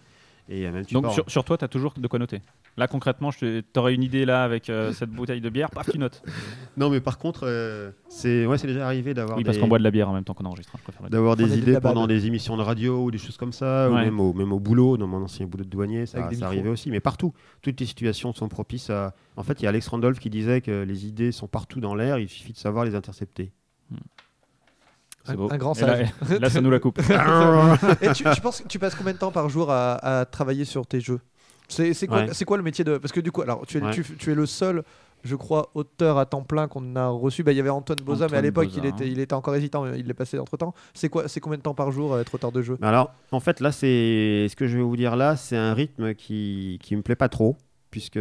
Et 0.50 0.70
même 0.70 0.86
tu 0.86 0.94
Donc 0.94 1.04
pars. 1.04 1.14
sur, 1.14 1.32
sur 1.32 1.46
toi, 1.46 1.58
tu 1.58 1.64
as 1.64 1.70
toujours 1.70 1.94
de 1.96 2.06
quoi 2.08 2.20
noter. 2.20 2.42
Là, 2.76 2.88
concrètement, 2.88 3.30
tu 3.32 3.64
aurais 3.78 3.94
une 3.94 4.02
idée 4.02 4.26
là 4.26 4.44
avec 4.44 4.68
euh, 4.70 4.94
cette 4.94 5.12
bouteille 5.12 5.42
de 5.42 5.50
bière, 5.50 5.70
paf, 5.70 5.90
tu 5.92 6.00
notes. 6.00 6.24
Non, 6.76 6.90
mais 6.90 7.02
par 7.02 7.20
contre, 7.20 7.42
euh, 7.44 7.92
c'est 8.10 8.48
ouais, 8.48 8.58
c'est 8.58 8.66
déjà 8.66 8.84
arrivé 8.88 9.14
d'avoir 9.14 9.38
Oui, 9.38 9.44
parce 9.44 9.58
des, 9.58 9.62
qu'on 9.62 9.68
boit 9.68 9.78
de 9.78 9.84
la 9.84 9.92
bière 9.92 10.10
en 10.10 10.14
même 10.14 10.24
temps 10.24 10.34
qu'on 10.34 10.46
enregistre. 10.46 10.74
hein, 10.76 11.08
d'avoir 11.12 11.36
des 11.36 11.46
de 11.46 11.56
idées 11.56 11.80
pendant 11.80 12.08
des 12.08 12.26
émissions 12.26 12.58
de 12.58 12.64
radio 12.64 13.04
ou 13.04 13.12
des 13.12 13.20
choses 13.20 13.38
comme 13.38 13.54
ça, 13.54 13.92
ou 13.92 13.94
même 13.94 14.20
au, 14.20 14.34
même 14.34 14.52
au 14.52 14.60
boulot, 14.60 14.98
dans 14.98 15.06
mon 15.06 15.22
ancien 15.22 15.46
boulot 15.46 15.64
de 15.66 15.70
douanier, 15.70 16.08
ça, 16.08 16.32
ça 16.34 16.48
arrivait 16.48 16.70
aussi. 16.70 16.90
Mais 16.90 17.00
partout, 17.00 17.32
toutes 17.62 17.80
les 17.80 17.86
situations 17.86 18.34
sont 18.34 18.48
propices 18.48 18.90
à. 18.90 19.14
En 19.38 19.44
fait, 19.44 19.62
il 19.62 19.64
y 19.64 19.66
a 19.68 19.70
Alex 19.70 19.88
Randolph 19.90 20.18
qui 20.20 20.32
disait 20.32 20.62
que 20.62 20.82
les 20.84 21.06
idées 21.06 21.32
sont 21.32 21.48
partout 21.48 21.80
dans 21.80 21.94
l'air, 21.94 22.18
il 22.18 22.28
suffit 22.28 22.54
de 22.54 22.58
savoir 22.58 22.86
les 22.86 22.96
intercepter. 22.96 23.52
C'est 25.26 25.34
Un- 25.34 25.36
beau. 25.36 25.48
un 25.52 25.58
grand 25.58 25.80
là- 25.80 26.06
sage. 26.22 26.40
Là, 26.42 26.50
ça 26.50 26.60
nous 26.60 26.72
la 26.72 26.80
coupe. 26.80 27.00
Et 28.02 28.12
tu, 28.14 28.24
tu 28.36 28.42
penses 28.42 28.62
que 28.62 28.68
tu 28.68 28.80
passes 28.80 28.96
combien 28.96 29.14
de 29.14 29.18
temps 29.20 29.32
par 29.32 29.48
jour 29.48 29.72
à, 29.72 29.94
à 30.22 30.26
travailler 30.26 30.66
sur 30.66 30.86
tes 30.86 31.00
jeux? 31.00 31.20
C'est 31.68 32.08
quoi, 32.08 32.18
Ouais. 32.24 32.28
c'est 32.34 32.46
quoi 32.46 32.58
le 32.58 32.64
métier 32.64 32.84
de 32.84 32.98
Parce 32.98 33.12
que 33.12 33.20
du 33.20 33.32
coup, 33.32 33.42
alors 33.42 33.66
tu 33.66 33.78
es, 33.78 33.82
Ouais. 33.82 33.92
tu, 33.92 34.04
tu 34.04 34.32
es 34.32 34.36
le 34.36 34.46
seul, 34.46 34.84
je 35.24 35.36
crois, 35.36 35.70
auteur 35.74 36.18
à 36.18 36.26
temps 36.26 36.44
plein 36.44 36.68
qu'on 36.68 36.96
a 36.96 37.08
reçu. 37.08 37.44
Bah, 37.44 37.52
Il 37.52 37.58
y 37.58 37.60
avait 37.60 37.70
Antoine 37.70 38.00
Boza, 38.04 38.28
mais 38.30 38.38
à 38.38 38.42
l'époque, 38.42 38.70
il 38.76 38.86
était, 38.86 39.08
il 39.10 39.20
était 39.20 39.34
encore 39.34 39.56
hésitant. 39.56 39.86
Il 39.94 40.06
l'est 40.06 40.14
passé 40.14 40.38
entre 40.40 40.58
temps. 40.58 40.74
C'est 40.94 41.10
quoi 41.10 41.28
C'est 41.28 41.40
combien 41.40 41.58
de 41.58 41.64
temps 41.64 41.74
par 41.74 41.92
jour 41.92 42.16
à 42.16 42.20
être 42.22 42.36
auteur 42.36 42.52
de 42.52 42.62
jeu 42.62 42.78
Mais 42.82 42.88
alors, 42.88 43.12
en 43.32 43.40
fait, 43.40 43.60
là, 43.60 43.72
c'est 43.72 44.48
ce 44.50 44.56
que 44.56 44.68
je 44.68 44.78
vais 44.78 44.84
vous 44.84 44.98
dire 44.98 45.16
là, 45.16 45.36
c'est 45.36 45.58
un 45.58 45.74
rythme 45.74 46.14
qui 46.14 46.80
qui 46.82 46.96
me 46.96 47.02
plaît 47.02 47.16
pas 47.16 47.30
trop, 47.30 47.58
puisque 47.90 48.20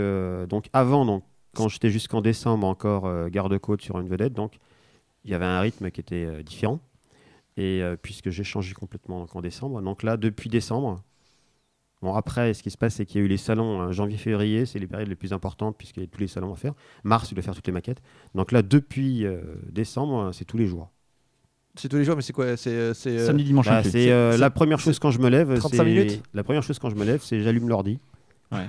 donc 0.48 0.68
avant, 0.72 1.04
donc 1.04 1.24
quand 1.54 1.68
j'étais 1.68 1.90
jusqu'en 1.90 2.20
décembre 2.22 2.66
encore 2.66 3.06
euh, 3.06 3.28
garde-côte 3.28 3.82
sur 3.82 3.98
une 4.00 4.08
vedette, 4.08 4.32
donc 4.32 4.58
il 5.24 5.30
y 5.30 5.34
avait 5.34 5.44
un 5.44 5.60
rythme 5.60 5.90
qui 5.90 6.00
était 6.00 6.24
euh, 6.24 6.42
différent. 6.42 6.80
Et 7.58 7.82
euh, 7.82 7.96
puisque 8.00 8.30
j'ai 8.30 8.44
changé 8.44 8.72
complètement 8.72 9.20
donc, 9.20 9.36
en 9.36 9.42
décembre, 9.42 9.82
donc 9.82 10.02
là, 10.02 10.16
depuis 10.16 10.48
décembre, 10.48 11.02
bon 12.02 12.14
après, 12.14 12.52
ce 12.54 12.62
qui 12.62 12.70
se 12.70 12.76
passe, 12.76 12.94
c'est 12.96 13.06
qu'il 13.06 13.20
y 13.20 13.22
a 13.22 13.24
eu 13.24 13.28
les 13.28 13.36
salons 13.36 13.80
hein, 13.80 13.92
janvier-février, 13.92 14.66
c'est 14.66 14.78
les 14.78 14.86
périodes 14.86 15.08
les 15.08 15.14
plus 15.14 15.32
importantes 15.32 15.76
puisqu'il 15.78 16.00
y 16.00 16.04
a 16.04 16.06
tous 16.06 16.20
les 16.20 16.26
salons 16.28 16.52
à 16.52 16.56
faire. 16.56 16.74
Mars, 17.04 17.30
il 17.30 17.34
doit 17.34 17.42
faire 17.42 17.54
toutes 17.54 17.66
les 17.66 17.72
maquettes. 17.72 18.02
Donc 18.34 18.52
là, 18.52 18.62
depuis 18.62 19.24
euh, 19.24 19.40
décembre, 19.70 20.30
c'est 20.32 20.44
tous 20.44 20.56
les 20.58 20.66
jours. 20.66 20.90
C'est 21.74 21.88
tous 21.88 21.96
les 21.96 22.04
jours, 22.04 22.16
mais 22.16 22.22
c'est 22.22 22.34
quoi? 22.34 22.56
C'est 22.58 22.92
c'est, 22.92 23.10
euh, 23.18 23.26
Samedi, 23.26 23.44
dimanche, 23.44 23.66
Bah, 23.66 23.78
inclus. 23.78 23.92
c'est 23.92 24.12
euh, 24.12 24.36
la 24.36 24.50
première 24.50 24.78
chose 24.78 24.98
quand 24.98 25.10
je 25.10 25.18
me 25.20 25.30
lève. 25.30 25.56
35 25.58 25.76
c'est- 25.78 25.84
minutes? 25.84 26.22
La 26.34 26.44
première 26.44 26.62
chose 26.62 26.78
quand 26.78 26.90
je 26.90 26.96
me 26.96 27.04
lève, 27.04 27.22
c'est 27.22 27.40
j'allume 27.40 27.68
l'ordi. 27.68 27.98
Ouais. 28.50 28.68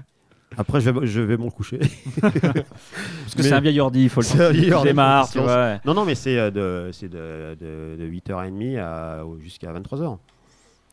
Après, 0.55 0.79
je 0.81 0.89
vais, 0.91 1.05
je 1.07 1.19
vais 1.19 1.35
me 1.35 1.49
coucher. 1.49 1.79
Parce 2.21 3.35
que 3.35 3.41
c'est 3.43 3.53
un 3.53 3.59
vieil 3.59 3.79
ordi, 3.79 4.03
il 4.03 4.09
faut 4.09 4.21
le 4.21 4.83
démarre, 4.83 5.27
ouais. 5.35 5.79
non, 5.85 5.93
non, 5.95 6.05
mais 6.05 6.15
c'est 6.15 6.37
euh, 6.37 6.51
de, 6.51 6.91
c'est 6.93 7.09
de, 7.09 7.55
de, 7.59 7.95
de 7.99 8.07
8h30 8.07 8.77
à, 8.79 9.25
au- 9.25 9.39
jusqu'à 9.39 9.73
23h. 9.73 10.17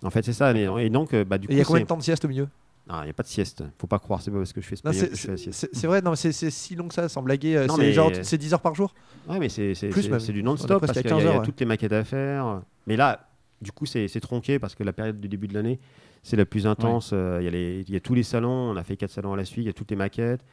En 0.03 0.11
fait, 0.11 0.25
c'est 0.25 0.33
ça. 0.33 0.53
mais- 0.53 0.67
et 0.85 0.91
donc, 0.91 1.13
euh, 1.15 1.25
bah, 1.25 1.39
du 1.39 1.47
coup, 1.47 1.53
il 1.53 1.59
y 1.59 1.61
a 1.61 1.65
combien 1.65 1.83
de 1.83 1.87
temps 1.87 1.97
de 1.97 2.03
sieste 2.03 2.25
au 2.25 2.29
milieu? 2.29 2.49
Ah, 2.89 3.01
il 3.03 3.05
n'y 3.05 3.11
a 3.11 3.15
pas 3.15 3.23
de 3.23 3.29
sieste. 3.29 3.63
Faut 3.79 3.87
pas 3.87 3.99
croire, 3.99 4.21
c'est 4.23 4.31
pas 4.31 4.39
parce 4.39 4.53
que 4.53 4.61
je 4.61 4.67
fais 4.67 4.77
c'est- 4.77 4.83
que 4.83 5.15
je 5.17 5.21
fais 5.21 5.31
la 5.33 5.37
sieste. 5.37 5.69
C'est 5.73 5.87
vrai, 5.87 6.03
non, 6.03 6.15
c'est 6.17 6.33
si 6.33 6.75
long 6.75 6.89
que 6.89 6.95
ça, 6.95 7.09
sans 7.09 7.23
blaguer. 7.23 7.57
euh, 7.57 7.67
Non, 7.67 7.77
C'est 7.77 7.83
mais- 7.83 7.93
genre, 7.93 8.11
c'est 8.23 8.39
10 8.39 8.53
heures 8.53 8.61
par 8.63 8.75
jour? 8.75 8.93
Ouais, 9.29 9.39
mais 9.39 9.49
c'est 9.49 10.33
du 10.33 10.43
non-stop 10.43 10.81
parce 10.81 10.93
qu'il 10.93 11.03
y 11.03 11.07
a, 11.07 11.11
15 11.11 11.21
il 11.23 11.25
y 11.25 11.29
a 11.29 11.31
heures, 11.33 11.39
ouais. 11.41 11.45
toutes 11.45 11.61
les 11.61 11.67
maquettes 11.67 11.93
à 11.93 12.03
faire. 12.05 12.63
Mais 12.87 12.97
là, 12.97 13.29
du 13.63 13.71
coup, 13.73 13.87
c'est 13.87 14.09
tronqué 14.21 14.59
parce 14.59 14.75
que 14.75 14.83
la 14.83 14.93
période 14.93 15.21
du 15.21 15.29
début 15.29 15.47
de 15.47 15.55
l'année, 15.55 15.79
c'est 16.23 16.37
la 16.37 16.45
plus 16.47 16.67
intense. 16.67 17.11
Euh, 17.13 17.39
Il 17.43 17.91
y, 17.93 17.97
a 17.97 18.01
tous 18.01 18.15
les 18.15 18.23
salons, 18.23 18.71
on 18.73 18.77
a 18.77 18.83
fait 18.83 18.97
quatre 18.97 19.11
salons 19.11 19.35
à 19.35 19.37
la 19.37 19.45
suite, 19.45 19.65
il 19.65 19.67
y 19.67 19.71
a 19.71 19.73
toutes 19.75 19.91
les 19.91 19.97
maquettes. 19.97 20.45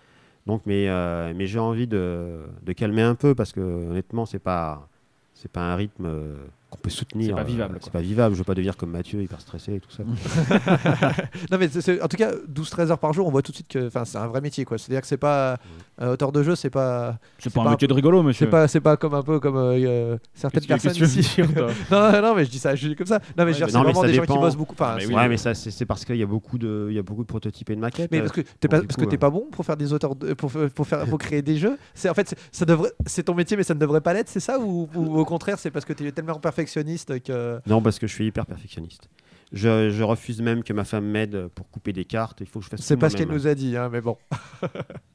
Donc, 0.46 0.62
mais, 0.66 0.88
euh, 0.88 1.34
mais 1.36 1.46
j'ai 1.48 1.60
envie 1.60 1.88
de, 1.88 2.40
de 2.64 2.74
calmer 2.74 3.02
un 3.02 3.16
peu 3.16 3.34
parce 3.36 3.52
que 3.52 3.60
honnêtement, 3.62 4.26
c'est 4.26 4.40
pas 4.40 4.88
c'est 5.34 5.52
pas 5.52 5.62
un 5.62 5.76
rythme 5.76 6.06
euh, 6.06 6.36
qu'on 6.70 6.78
peut 6.80 6.90
soutenir. 6.90 7.28
C'est 7.30 7.34
pas 7.36 7.42
euh, 7.42 7.44
vivable, 7.46 7.80
C'est 7.82 7.92
pas 7.94 8.02
vivable. 8.02 8.36
Je 8.36 8.40
veux 8.40 8.44
pas 8.44 8.54
devenir 8.54 8.76
comme 8.78 8.92
Mathieu, 8.92 9.22
hyper 9.22 9.40
stressé 9.42 9.76
et 9.76 9.80
tout 9.80 9.92
ça. 9.92 10.04
Non, 11.52 11.58
mais 11.58 11.68
c'est- 11.70 11.82
c'est- 11.82 12.02
en 12.02 12.08
tout 12.08 12.18
cas, 12.18 12.32
12-13 12.48 12.92
heures 12.92 13.00
par 13.00 13.14
jour, 13.14 13.28
on 13.28 13.32
voit 13.32 13.42
tout 13.42 13.52
de 13.52 13.56
suite 13.58 13.68
que 13.70 13.88
enfin, 13.88 14.06
c'est 14.06 14.18
un 14.18 14.28
vrai 14.28 14.42
métier. 14.42 14.66
quoi. 14.66 14.78
C'est-à-dire 14.78 15.02
que 15.02 15.08
c'est 15.08 15.18
pas. 15.18 15.58
Un 16.00 16.10
auteur 16.10 16.32
de 16.32 16.44
jeu, 16.44 16.56
c'est 16.56 16.70
pas. 16.70 17.18
C'est 17.40 17.52
pas 17.52 17.62
pas 17.62 17.66
un 17.66 17.68
un 17.70 17.72
métier 17.72 17.88
de 17.88 17.94
rigolo, 17.94 18.22
monsieur. 18.22 18.46
C'est 18.46 18.50
pas, 18.52 18.68
c'est 18.68 18.82
pas 18.82 18.98
comme 18.98 19.14
un 19.16 19.24
peu 19.24 19.40
comme 19.40 19.58
euh, 19.58 19.78
euh, 19.84 20.18
certaines 20.34 20.64
personnes 20.66 20.92
ici. 20.96 21.42
non, 21.92 22.12
non, 22.12 22.22
non, 22.22 22.36
mais 22.36 22.46
je 22.46 22.50
dis 22.52 22.60
ça, 22.60 22.76
je 22.76 22.88
dis 22.90 22.96
comme 22.96 23.08
ça. 23.08 23.20
Non, 23.38 23.46
mais 23.46 23.54
je 23.54 23.60
veux 23.64 23.66
dire, 23.72 23.82
vraiment 23.82 24.02
des 24.04 24.14
gens 24.14 24.22
qui 24.22 24.28
dépend. 24.28 24.40
bossent 24.42 24.56
beaucoup. 24.56 24.74
Enfin, 24.74 24.96
mais 24.98 25.06
oui, 25.08 25.16
ouais, 25.16 25.28
mais 25.28 25.38
ça, 25.38 25.54
c'est 25.56 25.86
parce 25.86 26.06
qu'il 26.06 26.18
y 26.18 26.24
a 26.24 26.28
beaucoup 26.28 26.58
de, 26.58 26.88
il 26.90 26.96
y 26.96 27.00
a 27.00 27.04
beaucoup 27.04 27.24
de 27.24 27.28
prototypes 27.28 27.70
et 27.72 27.76
de 27.76 27.80
maquettes. 27.82 28.12
Mais 28.12 28.20
euh, 28.20 28.22
parce 28.22 28.34
que 28.34 28.42
t'es 28.42 28.68
pas, 28.68 28.82
parce 28.82 28.96
que 28.96 29.06
t'es 29.06 29.16
euh, 29.16 29.20
pas 29.20 29.30
bon 29.30 29.48
pour 29.52 29.66
faire 29.66 29.78
des 29.78 29.92
auteurs, 29.94 30.16
de- 30.16 30.34
pour, 30.34 30.52
pour 30.76 30.88
faire, 30.88 31.06
pour 31.06 31.18
créer 31.18 31.42
des 31.42 31.58
jeux. 31.58 31.78
C'est 31.96 32.10
en 32.10 32.14
fait, 32.14 32.30
c'est- 32.30 32.38
ça 32.52 32.66
devrait, 32.66 32.92
c'est 33.06 33.24
ton 33.24 33.34
métier, 33.34 33.58
mais 33.58 33.64
ça 33.64 33.74
ne 33.74 33.80
devrait 33.80 34.02
pas 34.02 34.14
l'être, 34.14 34.30
c'est 34.30 34.40
ça 34.40 34.60
ou, 34.60 34.88
au 34.96 35.26
contraire, 35.26 35.58
c'est 35.58 35.72
parce 35.72 35.86
que 35.86 35.94
t'es 35.94 36.12
tellement 36.12 36.40
perfectionniste 36.58 37.22
que. 37.24 37.60
Non, 37.68 37.82
parce 37.82 38.00
que 38.00 38.08
je 38.08 38.14
suis 38.14 38.26
hyper 38.28 38.46
perfectionniste. 38.46 39.10
Je, 39.54 39.90
je 39.92 40.04
refuse 40.04 40.42
même 40.42 40.62
que 40.62 40.74
ma 40.74 40.84
femme 40.84 41.06
m'aide 41.06 41.48
pour 41.56 41.70
couper 41.70 41.94
des 41.94 42.04
cartes. 42.04 42.40
Il 42.42 42.48
faut 42.48 42.60
que 42.60 42.66
je 42.66 42.70
fasse 42.70 42.82
C'est 42.82 42.98
pas 42.98 43.10
ce 43.10 43.16
qu'elle 43.16 43.30
nous 43.30 43.48
a 43.48 43.56
dit, 43.56 43.78
hein, 43.78 43.90
mais 43.92 44.02
bon. 44.02 44.18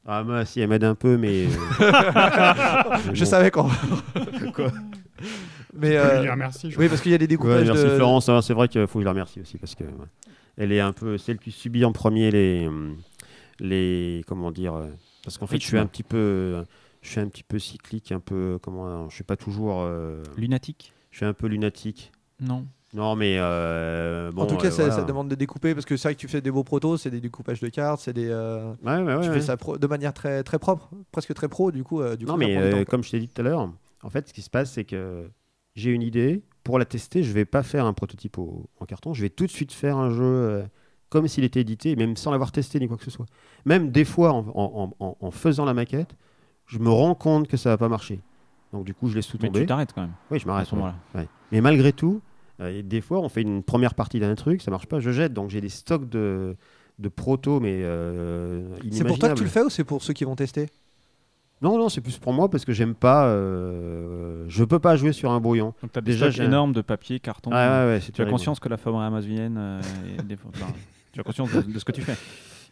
Ah, 0.05 0.21
moi, 0.23 0.43
si, 0.43 0.59
elle 0.59 0.67
m'aide 0.69 0.83
un 0.83 0.95
peu, 0.95 1.15
mais. 1.17 1.45
euh, 1.45 1.49
mais 1.79 2.99
Je 3.15 3.23
bon. 3.23 3.29
savais 3.29 3.51
quand. 3.51 3.69
Quoi 4.53 4.69
Mais 5.73 5.95
euh, 5.95 6.15
lui 6.17 6.21
dire 6.23 6.35
merci. 6.35 6.71
je 6.71 6.77
oui, 6.77 6.89
parce 6.89 6.99
qu'il 7.01 7.11
y 7.11 7.15
a 7.15 7.17
des 7.17 7.23
Ouais, 7.23 7.27
découpages 7.27 7.65
merci 7.67 7.83
de. 7.85 7.89
Florence, 7.95 8.27
hein, 8.27 8.41
c'est 8.41 8.53
vrai 8.53 8.67
qu'il 8.67 8.85
faut 8.87 8.99
que 8.99 9.03
je 9.03 9.05
la 9.05 9.11
remercie 9.11 9.39
aussi 9.39 9.57
parce 9.57 9.75
que 9.75 9.85
ouais, 9.85 10.07
elle 10.57 10.71
est 10.73 10.81
un 10.81 10.91
peu 10.91 11.17
celle 11.17 11.37
qui 11.37 11.51
subit 11.51 11.85
en 11.85 11.93
premier 11.93 12.31
les 12.31 12.69
les 13.59 14.23
comment 14.27 14.51
dire 14.51 14.73
euh, 14.75 14.87
parce 15.23 15.37
qu'en 15.37 15.47
fait 15.47 15.59
je 15.61 15.65
suis 15.67 15.77
un 15.77 15.85
petit 15.85 16.03
peu 16.03 16.65
je 17.01 17.09
suis 17.09 17.19
un 17.21 17.27
petit 17.29 17.43
peu 17.43 17.59
cyclique 17.59 18.11
un 18.11 18.19
peu 18.19 18.59
comment 18.61 19.07
je 19.09 19.15
suis 19.15 19.23
pas 19.23 19.37
toujours 19.37 19.83
euh, 19.83 20.21
Lunatique 20.37 20.91
je 21.13 21.17
suis 21.17 21.25
un 21.25 21.33
peu 21.33 21.47
lunatique 21.47 22.11
Non. 22.41 22.65
non 22.93 23.15
mais 23.15 23.37
euh, 23.39 24.31
bon 24.31 24.41
en 24.41 24.45
tout 24.47 24.57
cas, 24.57 24.67
euh, 24.67 24.71
ça, 24.71 24.83
voilà. 24.83 24.95
ça 24.95 25.03
demande 25.03 25.29
de 25.29 25.35
découper 25.35 25.73
parce 25.73 25.85
que 25.85 25.95
c'est 25.95 26.07
vrai 26.09 26.15
que 26.15 26.19
tu 26.19 26.27
fais 26.27 26.41
des 26.41 26.51
beaux 26.51 26.63
protos, 26.63 26.97
c'est 26.97 27.09
des 27.11 27.21
découpages 27.21 27.59
de 27.61 27.69
cartes, 27.69 28.01
c'est 28.01 28.13
des. 28.13 28.27
euh, 28.29 28.73
ouais, 28.83 28.97
ouais, 28.97 29.03
ouais, 29.15 29.21
tu 29.21 29.29
ouais. 29.29 29.35
fais 29.35 29.41
ça 29.41 29.55
pro- 29.55 29.77
de 29.77 29.87
manière 29.87 30.13
très 30.13 30.43
très 30.43 30.59
propre, 30.59 30.89
presque 31.11 31.33
très 31.33 31.47
pro. 31.47 31.71
Du 31.71 31.83
coup, 31.83 32.01
euh, 32.01 32.15
du 32.15 32.25
non 32.25 32.33
coup, 32.33 32.39
mais 32.39 32.57
euh, 32.57 32.83
comme 32.83 33.03
je 33.03 33.11
t'ai 33.11 33.19
dit 33.19 33.29
tout 33.29 33.39
à 33.41 33.43
l'heure 33.45 33.69
en 34.01 34.09
fait 34.09 34.27
ce 34.27 34.33
qui 34.33 34.41
se 34.41 34.49
passe 34.49 34.71
c'est 34.73 34.83
que 34.83 35.29
j'ai 35.75 35.91
une 35.91 36.01
idée 36.01 36.43
pour 36.63 36.77
la 36.79 36.85
tester 36.85 37.23
je 37.23 37.31
vais 37.31 37.45
pas 37.45 37.63
faire 37.63 37.85
un 37.85 37.93
prototype 37.93 38.37
au- 38.37 38.69
en 38.79 38.85
carton 38.85 39.13
je 39.13 39.21
vais 39.21 39.29
tout 39.29 39.45
de 39.45 39.51
suite 39.51 39.71
faire 39.71 39.97
un 39.97 40.09
jeu 40.09 40.23
euh, 40.23 40.63
comme 41.09 41.27
s'il 41.29 41.43
était 41.45 41.61
édité 41.61 41.95
même 41.95 42.17
sans 42.17 42.31
l'avoir 42.31 42.51
testé 42.51 42.79
ni 42.79 42.87
quoi 42.87 42.97
que 42.97 43.03
ce 43.05 43.11
soit 43.11 43.25
même 43.65 43.91
des 43.91 44.03
fois 44.03 44.33
en, 44.33 44.45
en- 44.55 44.93
en- 44.99 45.17
en 45.19 45.31
faisant 45.31 45.63
la 45.63 45.73
maquette 45.73 46.15
je 46.67 46.79
me 46.79 46.89
rends 46.89 47.15
compte 47.15 47.47
que 47.47 47.55
ça 47.57 47.69
va 47.69 47.77
pas 47.77 47.87
marcher 47.89 48.19
donc 48.73 48.83
du 48.85 48.93
coup 48.93 49.07
je 49.07 49.15
laisse 49.15 49.27
tout 49.27 49.37
Mais 49.41 49.47
tomber 49.47 49.61
tu 49.61 49.65
t'arrêtes 49.67 49.93
quand 49.93 50.01
même 50.01 50.11
oui 50.31 50.39
je 50.39 50.45
m'arrête 50.47 50.69
moment-là. 50.73 50.95
ouais. 51.15 51.27
mais 51.51 51.61
malgré 51.61 51.93
tout 51.93 52.21
euh, 52.59 52.81
des 52.83 52.99
fois 53.01 53.19
on 53.21 53.29
fait 53.29 53.41
une 53.43 53.63
première 53.63 53.93
partie 53.93 54.19
d'un 54.19 54.35
truc 54.35 54.61
ça 54.61 54.69
marche 54.71 54.87
pas 54.87 54.99
je 54.99 55.11
jette 55.11 55.33
donc 55.33 55.49
j'ai 55.49 55.61
des 55.61 55.69
stocks 55.69 56.09
de 56.09 56.55
de 56.99 57.09
proto 57.09 57.59
mais 57.61 57.79
euh, 57.83 58.67
C'est 58.91 59.05
pour 59.05 59.17
toi 59.17 59.29
que 59.29 59.35
tu 59.35 59.43
le 59.43 59.49
fais 59.49 59.61
ou 59.61 59.69
c'est 59.69 59.83
pour 59.85 60.03
ceux 60.03 60.13
qui 60.13 60.25
vont 60.25 60.35
tester? 60.35 60.67
Non, 61.61 61.77
non, 61.77 61.87
c'est 61.87 62.01
plus 62.01 62.17
pour 62.17 62.33
moi 62.33 62.49
parce 62.49 62.65
que 62.65 62.73
j'aime 62.73 62.93
pas. 62.93 63.27
euh, 63.27 64.43
je 64.49 64.65
peux 64.65 64.79
pas 64.79 64.97
jouer 64.97 65.13
sur 65.13 65.31
un 65.31 65.39
brouillon. 65.39 65.73
Donc 65.81 65.93
tu 65.93 65.97
as 65.99 66.01
des 66.01 66.11
Déjà, 66.11 66.29
j'ai- 66.29 66.43
énormes 66.43 66.73
de 66.73 66.81
papier, 66.81 67.21
carton. 67.21 67.51
Ah 67.53 67.85
ouais, 67.85 67.93
ouais, 67.93 67.99
Tu 68.01 68.21
as 68.21 68.25
conscience 68.25 68.59
que 68.59 68.67
la 68.67 68.75
fabrique 68.75 69.01
amazonienne 69.03 69.55
euh, 69.57 69.79
enfin, 70.53 70.73
Tu 71.13 71.21
as 71.21 71.23
conscience 71.23 71.49
de, 71.51 71.61
de 71.61 71.79
ce 71.79 71.85
que 71.85 71.93
tu 71.93 72.01
fais. 72.01 72.17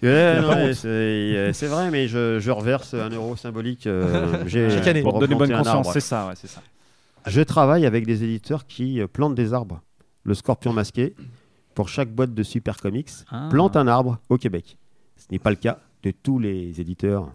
Ouais, 0.03 0.41
non, 0.41 0.73
c'est 0.73 0.87
euh, 0.87 1.53
c'est 1.53 1.67
vrai, 1.67 1.91
mais 1.91 2.07
je, 2.07 2.39
je 2.39 2.51
reverse 2.51 2.93
un 2.93 3.09
euro 3.09 3.35
symbolique. 3.35 3.85
euh, 3.87 4.43
j'ai- 4.47 4.69
Chaque 4.71 4.87
année. 4.87 5.01
Pour 5.03 5.19
donner 5.19 5.33
replanter 5.35 5.51
bonne 5.51 5.53
un 5.53 5.57
conscience, 5.59 5.75
arbre. 5.87 5.93
c'est 5.93 5.99
ça, 5.99 6.27
ouais, 6.27 6.33
c'est 6.35 6.47
ça. 6.47 6.61
Je 7.27 7.41
travaille 7.41 7.85
avec 7.85 8.05
des 8.07 8.23
éditeurs 8.23 8.65
qui 8.65 8.99
euh, 8.99 9.07
plantent 9.07 9.35
des 9.35 9.53
arbres. 9.53 9.81
Le 10.23 10.33
Scorpion 10.33 10.73
masqué, 10.73 11.15
pour 11.75 11.87
chaque 11.89 12.09
boîte 12.09 12.33
de 12.33 12.43
Super 12.43 12.77
Comics, 12.77 13.09
Ah. 13.31 13.47
plante 13.51 13.75
un 13.75 13.87
arbre 13.87 14.19
au 14.29 14.37
Québec. 14.37 14.77
Ce 15.17 15.25
n'est 15.31 15.39
pas 15.39 15.49
le 15.51 15.55
cas 15.55 15.77
de 16.03 16.11
tous 16.11 16.39
les 16.39 16.81
éditeurs. 16.81 17.29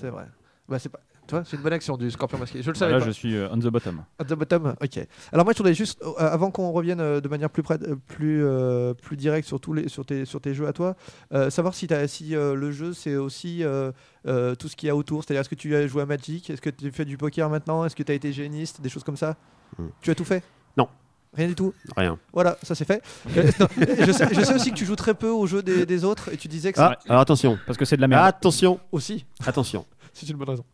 C'est 0.00 0.10
vrai. 0.10 0.24
Bah, 0.68 0.78
c'est 0.78 0.88
pas. 0.88 1.00
C'est 1.44 1.56
une 1.56 1.62
bonne 1.62 1.72
action 1.72 1.96
du 1.96 2.10
scorpion 2.10 2.38
masqué. 2.38 2.62
Je 2.62 2.68
le 2.70 2.74
savais 2.74 2.92
là, 2.92 2.98
pas. 2.98 3.04
je 3.06 3.10
suis 3.10 3.34
euh, 3.36 3.48
on 3.50 3.58
the 3.58 3.66
bottom. 3.68 4.02
At 4.18 4.24
the 4.24 4.34
bottom, 4.34 4.74
ok. 4.82 5.06
Alors 5.32 5.44
moi 5.44 5.52
je 5.52 5.58
voudrais 5.58 5.74
juste, 5.74 6.00
euh, 6.02 6.12
avant 6.18 6.50
qu'on 6.50 6.70
revienne 6.72 7.00
euh, 7.00 7.20
de 7.20 7.28
manière 7.28 7.50
plus, 7.50 7.62
près, 7.62 7.78
euh, 7.82 7.96
plus, 8.08 8.44
euh, 8.44 8.94
plus 8.94 9.16
directe 9.16 9.46
sur, 9.48 9.60
tous 9.60 9.72
les, 9.72 9.88
sur, 9.88 10.04
tes, 10.04 10.24
sur 10.24 10.40
tes 10.40 10.54
jeux 10.54 10.66
à 10.66 10.72
toi, 10.72 10.96
euh, 11.32 11.50
savoir 11.50 11.74
si, 11.74 11.86
t'as- 11.86 12.08
si 12.08 12.34
euh, 12.36 12.54
le 12.54 12.70
jeu 12.72 12.92
c'est 12.92 13.16
aussi 13.16 13.62
euh, 13.64 13.92
euh, 14.26 14.54
tout 14.54 14.68
ce 14.68 14.76
qu'il 14.76 14.86
y 14.88 14.90
a 14.90 14.96
autour, 14.96 15.22
c'est-à-dire 15.24 15.40
est-ce 15.40 15.48
que 15.48 15.54
tu 15.54 15.74
as 15.76 15.86
joué 15.86 16.02
à 16.02 16.06
Magic, 16.06 16.50
est-ce 16.50 16.60
que 16.60 16.70
tu 16.70 16.90
fais 16.92 17.04
du 17.04 17.16
poker 17.16 17.48
maintenant, 17.50 17.84
est-ce 17.84 17.96
que 17.96 18.02
tu 18.02 18.12
as 18.12 18.14
été 18.14 18.32
géniste, 18.32 18.80
des 18.80 18.88
choses 18.88 19.04
comme 19.04 19.16
ça 19.16 19.36
Hmm. 19.78 19.86
Tu 20.00 20.10
as 20.10 20.16
tout 20.16 20.24
fait? 20.24 20.42
Non. 20.76 20.88
Rien 21.32 21.46
du 21.46 21.54
tout? 21.54 21.72
Rien. 21.96 22.18
Voilà, 22.32 22.58
ça 22.64 22.74
c'est 22.74 22.84
fait. 22.84 23.00
Non, 23.60 23.68
je, 23.78 24.10
sais, 24.10 24.26
je 24.34 24.40
sais 24.40 24.54
aussi 24.54 24.72
que 24.72 24.76
tu 24.76 24.84
joues 24.84 24.96
très 24.96 25.14
peu 25.14 25.28
aux 25.30 25.46
jeux 25.46 25.62
des, 25.62 25.86
des 25.86 26.04
autres 26.04 26.32
et 26.32 26.36
tu 26.36 26.48
disais 26.48 26.72
que 26.72 26.80
Ah, 26.80 26.98
alors 27.08 27.20
attention. 27.20 27.56
Parce 27.66 27.78
que 27.78 27.84
c'est 27.84 27.94
de 27.94 28.00
la 28.00 28.08
merde. 28.08 28.26
Attention. 28.26 28.80
aussi, 28.90 29.24
Attention. 29.46 29.86
c'est 30.12 30.28
une 30.28 30.36
bonne 30.38 30.48
raison. 30.50 30.64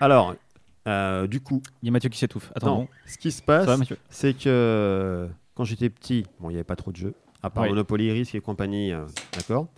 Alors, 0.00 0.34
euh, 0.86 1.26
du 1.26 1.40
coup, 1.40 1.62
Il 1.82 1.86
y 1.86 1.88
a 1.88 1.92
Mathieu 1.92 2.08
qui 2.10 2.18
s'étouffe. 2.18 2.52
Attends, 2.54 2.80
non, 2.80 2.88
ce 3.06 3.18
qui 3.18 3.32
se 3.32 3.42
passe, 3.42 3.66
va 3.66 3.76
c'est 4.08 4.34
que 4.34 4.44
euh, 4.48 5.28
quand 5.54 5.64
j'étais 5.64 5.90
petit, 5.90 6.24
bon, 6.40 6.48
il 6.50 6.52
n'y 6.52 6.56
avait 6.58 6.64
pas 6.64 6.76
trop 6.76 6.92
de 6.92 6.96
jeux, 6.96 7.14
à 7.42 7.50
part 7.50 7.64
Oui. 7.64 7.70
Monopoly, 7.70 8.12
Risk 8.12 8.34
et 8.34 8.40
compagnie, 8.40 8.92
euh, 8.92 9.04
d'accord 9.34 9.68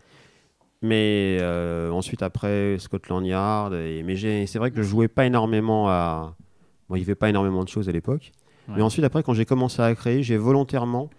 Mais 0.82 1.38
euh, 1.40 1.90
ensuite, 1.90 2.22
après, 2.22 2.76
Scotland 2.78 3.24
Yard, 3.26 3.74
et, 3.74 4.02
mais 4.02 4.16
j'ai- 4.16 4.46
c'est 4.46 4.58
vrai 4.58 4.70
que 4.70 4.76
je 4.76 4.82
jouais 4.82 5.08
pas 5.08 5.24
énormément 5.26 5.88
à. 5.88 6.34
Bon, 6.88 6.96
il 6.96 7.00
n'y 7.00 7.04
avait 7.04 7.14
pas 7.14 7.28
énormément 7.28 7.64
de 7.64 7.68
choses 7.68 7.88
à 7.88 7.92
l'époque. 7.92 8.32
Ouais. 8.68 8.74
Mais 8.76 8.82
ensuite, 8.82 9.04
après, 9.04 9.22
quand 9.22 9.34
j'ai 9.34 9.44
commencé 9.44 9.80
à 9.82 9.94
créer, 9.94 10.22
j'ai 10.22 10.36
volontairement 10.36 11.10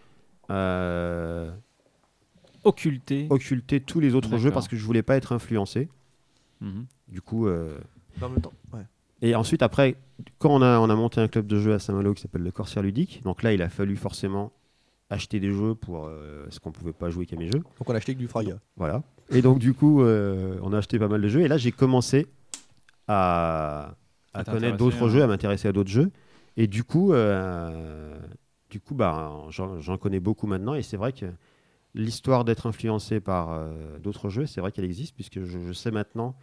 euh, 0.51 1.51
Occulté. 2.63 3.27
occulté 3.30 3.80
tous 3.80 3.99
les 3.99 4.15
autres 4.15 4.38
jeux 4.38 4.51
parce 4.51 4.67
que 4.67 4.75
je 4.75 4.84
voulais 4.86 5.03
pas 5.03 5.15
être 5.15 5.32
influencé. 5.32 5.89
Mhm. 6.61 6.86
Du 7.07 7.21
coup. 7.21 7.47
euh, 7.47 7.77
Temps, 8.20 8.53
ouais. 8.74 8.82
Et 9.22 9.36
ensuite, 9.36 9.61
après, 9.61 9.95
quand 10.38 10.49
on 10.49 10.61
a, 10.61 10.80
on 10.80 10.89
a 10.89 10.95
monté 10.95 11.22
un 11.22 11.28
club 11.28 11.47
de 11.47 11.59
jeux 11.59 11.74
à 11.74 11.80
Saint-Malo 11.80 12.13
qui 12.13 12.22
s'appelle 12.22 12.43
le 12.43 12.51
Corsaire 12.51 12.84
Ludique, 12.84 13.22
donc 13.24 13.43
là, 13.43 13.53
il 13.53 13.61
a 13.61 13.70
fallu 13.70 13.95
forcément 13.95 14.51
acheter 15.09 15.39
des 15.39 15.51
jeux 15.51 15.76
pour 15.76 16.05
euh, 16.05 16.43
parce 16.43 16.59
qu'on 16.59 16.72
pouvait 16.72 16.93
pas 16.93 17.09
jouer 17.09 17.26
qu'à 17.26 17.36
mes 17.36 17.47
jeux. 17.47 17.59
Donc 17.59 17.89
on 17.89 17.93
a 17.93 17.97
acheté 17.97 18.13
que 18.13 18.20
du 18.20 18.28
Fraga. 18.28 18.59
Voilà. 18.78 19.01
Et 19.32 19.41
donc, 19.41 19.59
du 19.59 19.74
coup, 19.74 20.01
euh, 20.01 20.57
on 20.61 20.74
a 20.74 20.78
acheté 20.78 20.99
pas 20.99 21.07
mal 21.07 21.22
de 21.22 21.28
jeux. 21.28 21.41
Et 21.41 21.47
là, 21.47 21.57
j'ai 21.57 21.72
commencé 21.72 22.28
à, 23.07 23.95
connaître 24.45 24.78
d'autres 24.78 25.03
hein. 25.03 25.09
jeux, 25.09 25.24
à 25.24 25.28
m'intéresser 25.28 25.67
à 25.67 25.72
d'autres 25.72 25.89
jeux. 25.89 26.11
Et 26.57 26.67
du 26.67 26.84
coup, 26.84 27.13
euh, 27.13 28.17
du 28.70 28.80
coup 28.80 28.95
bah, 28.95 29.32
j'en 29.49 29.97
connais 29.97 30.20
beaucoup 30.20 30.47
maintenant. 30.47 30.76
Et 30.76 30.82
c'est 30.82 30.97
vrai 30.97 31.13
que 31.13 31.26
l'histoire 31.95 32.45
d'être 32.45 32.67
influencé 32.67 33.20
par 33.20 33.51
euh, 33.51 33.97
d'autres 33.99 34.30
jeux, 34.30 34.45
c'est 34.45 34.61
vrai 34.61 34.72
qu'elle 34.72 34.86
existe, 34.86 35.15
puisque 35.15 35.43
je, 35.43 35.59
je 35.59 35.74
sais 35.74 35.91
maintenant 35.91 36.36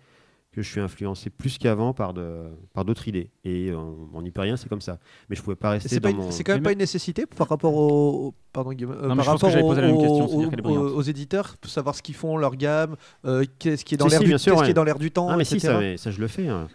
que 0.56 0.62
je 0.62 0.68
suis 0.68 0.80
influencé 0.80 1.30
plus 1.30 1.58
qu'avant 1.58 1.92
par 1.92 2.14
de- 2.14 2.46
par 2.72 2.84
d'autres 2.84 3.06
idées. 3.06 3.30
Et 3.44 3.72
on 3.72 4.08
on 4.14 4.22
n'y 4.22 4.30
peut 4.32 4.40
rien, 4.40 4.56
c'est 4.56 4.68
comme 4.68 4.80
ça. 4.80 4.98
Mais 5.30 5.36
je 5.36 5.42
pouvais 5.42 5.54
pas 5.54 5.70
rester 5.70 5.88
C'est 5.90 6.00
dans 6.00 6.08
pas 6.08 6.10
une- 6.10 6.16
mon... 6.16 6.30
c'est 6.32 6.42
quand 6.42 6.54
même 6.54 6.62
pas 6.62 6.72
une 6.72 6.78
nécessité 6.78 7.26
par 7.26 7.48
rapport 7.48 7.74
au, 7.74 8.34
pardon, 8.52 8.72
Guillaume, 8.72 8.92
euh, 8.92 9.08
Non, 9.08 9.16
par 9.16 9.24
que 9.26 9.30
rapport 9.30 9.54
aux, 9.64 9.68
poser 9.68 9.82
la 9.82 9.86
même 9.88 9.98
question, 10.00 10.26
aux- 10.26 10.50
aux- 10.70 10.96
aux 10.96 11.02
éditeurs, 11.02 11.56
pour 11.60 11.70
savoir 11.70 11.94
ce 11.94 12.02
qu'ils 12.02 12.14
font, 12.16 12.36
leur 12.38 12.56
gamme, 12.56 12.96
euh, 13.26 13.44
qu'est-ce 13.58 13.84
qui 13.84 13.94
est 13.94 13.98
dans 13.98 14.06
Si, 14.06 14.10
l'air 14.12 14.18
si, 14.20 14.24
du, 14.24 14.28
bien 14.30 14.38
sûr, 14.38 14.52
qu'est-ce 14.54 14.62
qui 14.62 14.66
ouais. 14.66 14.70
est 14.70 14.74
dans 14.74 14.84
l'air 14.84 14.98
du 14.98 15.10
temps, 15.12 15.28
Ah 15.28 15.36
mais 15.36 15.44
si, 15.44 15.60
ça, 15.60 15.78
mais 15.78 15.96
ça, 15.98 16.10
je 16.10 16.20
le 16.20 16.26
fais. 16.26 16.48
hein. 16.48 16.68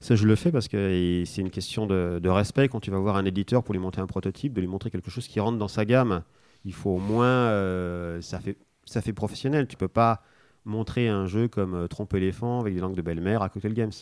Ça 0.00 0.14
je 0.16 0.26
le 0.26 0.36
fais 0.36 0.52
parce 0.52 0.68
que 0.68 1.22
c'est 1.26 1.40
une 1.40 1.50
question 1.50 1.86
de, 1.86 2.20
de 2.22 2.28
respect 2.28 2.68
quand 2.68 2.78
tu 2.80 2.90
vas 2.90 2.98
voir 2.98 3.16
un 3.16 3.24
éditeur 3.24 3.62
pour 3.64 3.72
lui 3.74 3.80
monter 3.80 4.00
un 4.00 4.06
prototype, 4.06 4.52
de 4.52 4.60
lui 4.60 4.68
montrer 4.68 4.90
quelque 4.90 5.10
chose 5.10 5.26
qui 5.26 5.40
rentre 5.40 5.56
dans 5.58 5.68
sa 5.68 5.84
gamme. 5.86 6.22
Il 6.66 6.74
faut 6.74 6.90
au 6.90 6.98
moins, 6.98 7.26
euh, 7.26 8.20
ça 8.20 8.38
fait 8.38 8.56
ça 8.84 9.00
fait 9.00 9.14
professionnel. 9.14 9.66
Tu 9.66 9.76
peux 9.78 9.88
pas 9.88 10.22
montrer 10.64 11.08
un 11.08 11.26
jeu 11.26 11.48
comme 11.48 11.74
euh, 11.74 11.86
Trompe 11.88 12.14
éléphant 12.14 12.60
avec 12.60 12.74
des 12.74 12.80
langues 12.80 12.94
de 12.96 13.02
belle-mère 13.02 13.42
à 13.42 13.48
Cocktail 13.48 13.74
Games. 13.74 13.92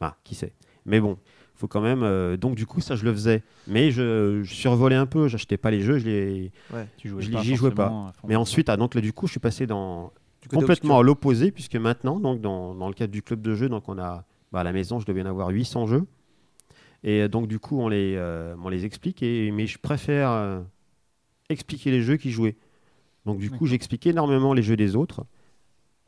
Ah, 0.00 0.16
qui 0.24 0.34
sait. 0.34 0.52
Mais 0.86 1.00
bon, 1.00 1.18
faut 1.54 1.68
quand 1.68 1.80
même. 1.80 2.02
euh, 2.02 2.36
donc 2.36 2.54
du 2.54 2.66
coup 2.66 2.80
ça 2.80 2.96
je 2.96 3.04
le 3.04 3.12
faisais, 3.12 3.42
mais 3.66 3.90
je, 3.90 4.42
je 4.42 4.54
survolais 4.54 4.96
un 4.96 5.06
peu. 5.06 5.28
J'achetais 5.28 5.56
pas 5.56 5.70
les 5.70 5.80
jeux, 5.80 5.98
je 5.98 6.06
les 6.06 6.52
Tu 6.96 7.08
jouais 7.08 7.22
Je- 7.22 7.30
pas 7.30 7.42
j'y 7.42 7.56
jouais 7.56 7.70
pas. 7.70 8.12
mais 8.26 8.36
ensuite, 8.36 8.68
ah, 8.68 8.76
donc 8.76 8.94
là, 8.94 9.00
du 9.00 9.12
coup, 9.12 9.26
je 9.26 9.32
suis 9.32 9.40
passé 9.40 9.66
dans 9.66 10.12
complètement 10.48 10.98
à 11.00 11.02
l'opposé, 11.02 11.50
puisque 11.50 11.76
maintenant, 11.76 12.20
donc, 12.20 12.40
dans, 12.40 12.74
dans 12.74 12.88
le 12.88 12.94
cadre 12.94 13.12
du 13.12 13.22
club 13.22 13.42
de 13.42 13.54
jeu, 13.54 13.68
donc 13.68 13.88
on 13.88 13.98
a 13.98 14.24
bah, 14.52 14.60
à 14.60 14.62
la 14.64 14.72
maison, 14.72 14.98
je 15.00 15.04
devais 15.06 15.22
en 15.22 15.26
avoir 15.26 15.48
800 15.48 15.86
jeux. 15.86 16.06
Et 17.04 17.22
euh, 17.22 17.28
donc, 17.28 17.48
du 17.48 17.58
coup, 17.58 17.78
on 17.80 17.88
les, 17.88 18.14
euh, 18.16 18.54
on 18.64 18.68
les 18.68 18.84
explique, 18.86 19.22
et, 19.22 19.50
mais 19.50 19.66
je 19.66 19.78
préfère 19.78 20.30
euh, 20.30 20.60
expliquer 21.50 21.90
les 21.90 22.02
jeux 22.02 22.16
qu'y 22.16 22.30
jouer. 22.30 22.56
Donc, 23.26 23.38
du 23.38 23.50
coup, 23.50 23.66
j'explique 23.66 24.06
énormément 24.06 24.54
les 24.54 24.62
jeux 24.62 24.76
des 24.76 24.96
autres. 24.96 25.24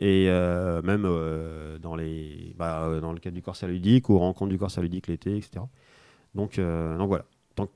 Et 0.01 0.27
euh, 0.31 0.81
même 0.83 1.05
euh, 1.05 1.79
dans, 1.79 1.95
les, 1.95 2.55
bah, 2.57 2.85
euh, 2.85 3.01
dans 3.01 3.13
le 3.13 3.19
cadre 3.19 3.35
du 3.35 3.43
Corsair 3.43 3.69
ludique, 3.69 4.09
aux 4.09 4.19
rencontres 4.19 4.51
du 4.51 4.59
Corsair 4.59 4.83
ludique 4.83 5.09
l'été, 5.09 5.37
etc. 5.37 5.65
Donc, 6.35 6.59
donc 6.59 7.09
voilà. 7.09 7.25
Donc, 7.57 7.71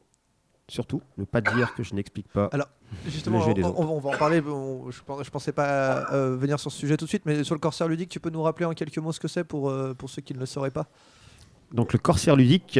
surtout, 0.68 1.02
ne 1.18 1.24
pas 1.24 1.40
dire 1.42 1.74
que 1.74 1.82
je 1.82 1.94
n'explique 1.94 2.28
pas. 2.28 2.48
Alors, 2.52 2.68
Justement, 3.06 3.40
Le 3.40 3.44
jeu 3.46 3.54
des 3.54 3.64
on, 3.64 3.68
autres. 3.70 3.80
on- 3.80 3.96
on 3.96 3.98
va 3.98 4.10
en 4.10 4.16
parler. 4.18 4.40
on- 4.46 4.88
je, 4.90 5.00
je 5.24 5.30
pensais 5.30 5.52
pas 5.52 6.04
venir 6.36 6.60
sur 6.60 6.70
ce 6.70 6.78
sujet 6.78 6.96
tout 6.96 7.04
de 7.06 7.08
suite, 7.10 7.24
mais 7.26 7.42
sur 7.42 7.54
le 7.56 7.58
Corsair 7.58 7.88
ludique, 7.88 8.08
tu 8.08 8.20
peux 8.20 8.30
nous 8.30 8.42
rappeler 8.42 8.64
en 8.66 8.72
quelques 8.72 8.98
mots 8.98 9.10
ce 9.12 9.18
que 9.20 9.26
c'est 9.28 9.42
pour, 9.44 9.72
pour 9.98 10.08
ceux 10.08 10.22
qui 10.22 10.32
ne 10.32 10.38
le 10.38 10.46
sauraient 10.46 10.70
pas? 10.70 10.86
Donc 11.72 11.92
le 11.92 11.98
Corsair 11.98 12.36
ludique, 12.36 12.78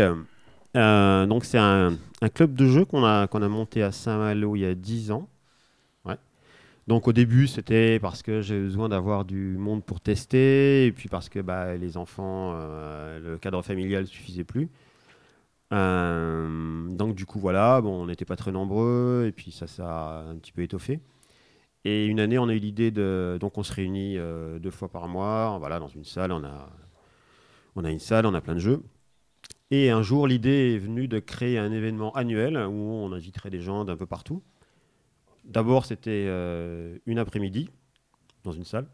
donc 0.74 1.44
c'est 1.44 1.58
un, 1.58 1.96
un 2.22 2.28
club 2.28 2.54
de 2.54 2.66
jeu 2.68 2.84
qu'on 2.84 3.04
a, 3.04 3.26
qu'on 3.26 3.42
a 3.42 3.48
monté 3.48 3.82
à 3.82 3.90
Saint-Malo 3.92 4.56
il 4.56 4.60
y 4.60 4.66
a 4.66 4.74
10 4.74 5.10
ans. 5.10 5.28
Donc 6.86 7.08
au 7.08 7.12
début 7.12 7.46
c'était 7.46 7.98
parce 7.98 8.22
que 8.22 8.42
j'ai 8.42 8.60
besoin 8.60 8.88
d'avoir 8.90 9.24
du 9.24 9.56
monde 9.56 9.84
pour 9.84 10.00
tester 10.00 10.86
et 10.86 10.92
puis 10.92 11.08
parce 11.08 11.28
que 11.28 11.38
bah, 11.40 11.76
les 11.76 11.96
enfants, 11.96 12.52
euh, 12.56 13.20
le 13.20 13.38
cadre 13.38 13.62
familial 13.62 14.02
ne 14.02 14.06
suffisait 14.06 14.44
plus. 14.44 14.68
Euh, 15.72 16.88
donc 16.90 17.14
du 17.14 17.26
coup 17.26 17.38
voilà, 17.38 17.80
bon, 17.80 18.02
on 18.02 18.06
n'était 18.06 18.24
pas 18.26 18.36
très 18.36 18.52
nombreux 18.52 19.24
et 19.26 19.32
puis 19.32 19.50
ça 19.50 19.66
ça 19.66 19.86
a 19.88 20.24
un 20.28 20.36
petit 20.36 20.52
peu 20.52 20.62
étoffé. 20.62 21.00
Et 21.84 22.06
une 22.06 22.20
année 22.20 22.38
on 22.38 22.48
a 22.48 22.54
eu 22.54 22.58
l'idée 22.58 22.90
de, 22.90 23.38
donc 23.40 23.58
on 23.58 23.62
se 23.62 23.72
réunit 23.72 24.18
euh, 24.18 24.58
deux 24.58 24.70
fois 24.70 24.88
par 24.88 25.08
mois, 25.08 25.56
voilà 25.58 25.78
dans 25.78 25.88
une 25.88 26.04
salle, 26.04 26.32
on 26.32 26.44
a 26.44 26.70
on 27.76 27.84
a 27.84 27.90
une 27.90 27.98
salle, 27.98 28.26
on 28.26 28.34
a 28.34 28.40
plein 28.40 28.54
de 28.54 28.60
jeux. 28.60 28.82
Et 29.70 29.90
un 29.90 30.02
jour, 30.02 30.26
l'idée 30.28 30.74
est 30.74 30.78
venue 30.78 31.08
de 31.08 31.18
créer 31.18 31.58
un 31.58 31.72
événement 31.72 32.12
annuel 32.12 32.56
où 32.56 32.72
on 32.72 33.12
inviterait 33.12 33.50
des 33.50 33.60
gens 33.60 33.84
d'un 33.84 33.96
peu 33.96 34.06
partout. 34.06 34.42
D'abord, 35.44 35.84
c'était 35.84 36.24
euh, 36.26 36.96
une 37.06 37.18
après-midi 37.18 37.68
dans 38.44 38.52
une 38.52 38.64
salle. 38.64 38.86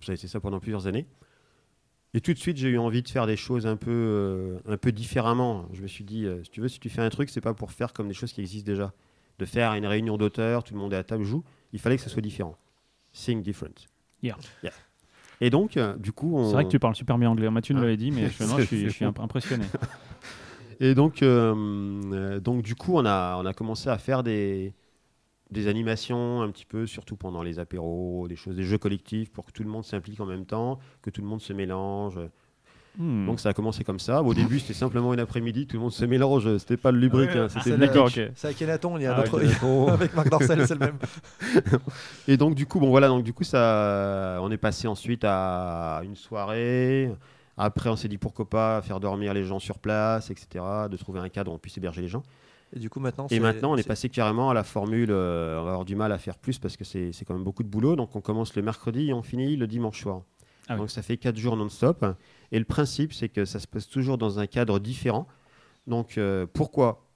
Ça 0.00 0.12
a 0.12 0.14
été 0.14 0.28
ça 0.28 0.40
pendant 0.40 0.60
plusieurs 0.60 0.86
années. 0.86 1.06
Et 2.14 2.20
tout 2.20 2.32
de 2.32 2.38
suite, 2.38 2.56
j'ai 2.56 2.68
eu 2.68 2.78
envie 2.78 3.02
de 3.02 3.08
faire 3.08 3.26
des 3.26 3.36
choses 3.36 3.66
un 3.66 3.76
peu, 3.76 3.90
euh, 3.90 4.58
un 4.66 4.76
peu 4.76 4.92
différemment. 4.92 5.68
Je 5.72 5.82
me 5.82 5.86
suis 5.86 6.04
dit, 6.04 6.24
euh, 6.24 6.42
si 6.42 6.50
tu 6.50 6.60
veux, 6.60 6.68
si 6.68 6.80
tu 6.80 6.88
fais 6.88 7.02
un 7.02 7.10
truc, 7.10 7.28
c'est 7.30 7.40
pas 7.40 7.54
pour 7.54 7.70
faire 7.70 7.92
comme 7.92 8.08
des 8.08 8.14
choses 8.14 8.32
qui 8.32 8.40
existent 8.40 8.66
déjà. 8.66 8.92
De 9.38 9.44
faire 9.44 9.74
une 9.74 9.86
réunion 9.86 10.16
d'auteurs, 10.16 10.64
tout 10.64 10.74
le 10.74 10.80
monde 10.80 10.92
est 10.92 10.96
à 10.96 11.04
table, 11.04 11.22
joue. 11.24 11.44
Il 11.72 11.78
fallait 11.78 11.96
que 11.96 12.02
ce 12.02 12.10
soit 12.10 12.22
différent. 12.22 12.56
Think 13.12 13.42
different. 13.44 13.86
Yeah. 14.22 14.36
Et 15.40 15.50
donc, 15.50 15.76
euh, 15.76 15.96
du 15.96 16.10
coup, 16.12 16.36
on... 16.36 16.46
C'est 16.48 16.54
vrai 16.54 16.64
que 16.64 16.70
tu 16.70 16.80
parles 16.80 16.96
super 16.96 17.18
bien 17.18 17.30
anglais. 17.30 17.48
Mathieu 17.50 17.74
nous 17.74 17.80
Ah. 17.80 17.84
l'avait 17.84 17.96
dit, 17.96 18.10
mais 18.10 18.28
je, 18.30 18.42
non, 18.44 18.58
je 18.58 18.64
suis, 18.64 18.80
je 18.84 18.88
suis 18.88 19.04
imp- 19.04 19.20
impressionné. 19.20 19.64
Et 20.80 20.94
donc, 20.94 21.22
donc 21.22 22.62
du 22.62 22.74
coup, 22.74 22.96
on 22.96 23.04
a, 23.04 23.36
on 23.36 23.46
a 23.46 23.52
commencé 23.52 23.88
à 23.88 23.98
faire 23.98 24.22
des, 24.22 24.74
des 25.50 25.66
animations 25.68 26.42
un 26.42 26.50
petit 26.50 26.66
peu, 26.66 26.86
surtout 26.86 27.16
pendant 27.16 27.42
les 27.42 27.58
apéros, 27.58 28.26
des 28.28 28.36
choses, 28.36 28.56
des 28.56 28.64
jeux 28.64 28.78
collectifs 28.78 29.30
pour 29.32 29.46
que 29.46 29.52
tout 29.52 29.62
le 29.62 29.70
monde 29.70 29.84
s'implique 29.84 30.20
en 30.20 30.26
même 30.26 30.44
temps, 30.44 30.78
que 31.02 31.10
tout 31.10 31.20
le 31.22 31.26
monde 31.26 31.40
se 31.40 31.52
mélange. 31.52 32.18
Hmm. 32.98 33.26
Donc 33.26 33.38
ça 33.38 33.50
a 33.50 33.52
commencé 33.52 33.84
comme 33.84 34.00
ça. 34.00 34.22
Au 34.22 34.34
début, 34.34 34.58
c'était 34.58 34.74
simplement 34.74 35.14
une 35.14 35.20
après-midi, 35.20 35.66
tout 35.66 35.76
le 35.76 35.82
monde 35.82 35.92
se 35.92 36.04
mélange. 36.04 36.58
C'était 36.58 36.76
pas 36.76 36.90
le 36.90 36.98
lubrique, 36.98 37.30
Ouais, 37.30 37.38
hein, 37.38 37.48
c'est 37.48 37.60
c'était 37.60 37.70
le 37.70 37.76
D'accord, 37.86 38.06
Ludic. 38.08 38.24
ok. 38.26 38.32
C'est 38.34 38.48
à 38.48 38.52
Kenaton, 38.54 38.96
il 38.98 39.04
y 39.04 39.06
a 39.06 39.14
Ah, 39.14 39.20
autre. 39.20 39.38
Kenaton. 39.40 39.88
avec 39.92 40.14
Marc 40.14 40.28
Dorcel, 40.28 40.66
c'est 40.66 40.74
le 40.74 40.80
même. 40.80 40.98
Et 42.28 42.36
donc 42.36 42.54
du 42.54 42.66
coup, 42.66 42.80
bon 42.80 42.90
voilà, 42.90 43.08
donc 43.08 43.22
du 43.24 43.32
coup 43.32 43.44
ça, 43.44 44.38
on 44.42 44.50
est 44.50 44.56
passé 44.58 44.88
ensuite 44.88 45.22
à 45.24 46.00
une 46.04 46.16
soirée. 46.16 47.12
Après, 47.56 47.88
on 47.90 47.96
s'est 47.96 48.08
dit 48.08 48.18
pourquoi 48.18 48.48
pas 48.48 48.82
faire 48.82 49.00
dormir 49.00 49.32
les 49.34 49.44
gens 49.44 49.58
sur 49.58 49.78
place, 49.78 50.30
etc. 50.30 50.64
De 50.90 50.96
trouver 50.96 51.20
un 51.20 51.28
cadre 51.28 51.50
où 51.50 51.54
on 51.54 51.58
puisse 51.58 51.76
héberger 51.76 52.02
les 52.02 52.08
gens. 52.08 52.22
Et 52.74 52.78
du 52.78 52.90
coup, 52.90 53.00
maintenant. 53.00 53.26
Et 53.30 53.40
maintenant, 53.40 53.72
on 53.72 53.76
est 53.76 53.86
passé 53.86 54.08
carrément 54.08 54.50
à 54.50 54.54
la 54.54 54.64
formule. 54.64 55.10
euh, 55.10 55.58
on 55.60 55.64
va 55.64 55.70
avoir 55.70 55.84
du 55.84 55.96
mal 55.96 56.12
à 56.12 56.18
faire 56.18 56.36
plus 56.36 56.58
parce 56.58 56.76
que 56.76 56.84
c'est 56.84 57.12
c'est 57.12 57.24
quand 57.24 57.34
même 57.34 57.44
beaucoup 57.44 57.62
de 57.62 57.68
boulot. 57.68 57.96
Donc 57.96 58.14
on 58.16 58.20
commence 58.20 58.54
le 58.56 58.62
mercredi 58.62 59.08
et 59.08 59.12
on 59.14 59.22
finit 59.22 59.56
le 59.56 59.66
dimanche 59.66 60.02
soir. 60.02 60.22
Ah 60.68 60.74
oui. 60.74 60.80
Donc 60.80 60.90
ça 60.90 61.00
fait 61.02 61.16
quatre 61.16 61.36
jours 61.38 61.56
non-stop. 61.56 62.04
Et 62.52 62.58
le 62.58 62.64
principe, 62.66 63.12
c'est 63.14 63.28
que 63.30 63.44
ça 63.46 63.58
se 63.58 63.66
passe 63.66 63.88
toujours 63.88 64.18
dans 64.18 64.38
un 64.38 64.46
cadre 64.46 64.78
différent. 64.78 65.26
Donc 65.86 66.18
euh, 66.18 66.46
pourquoi? 66.52 67.06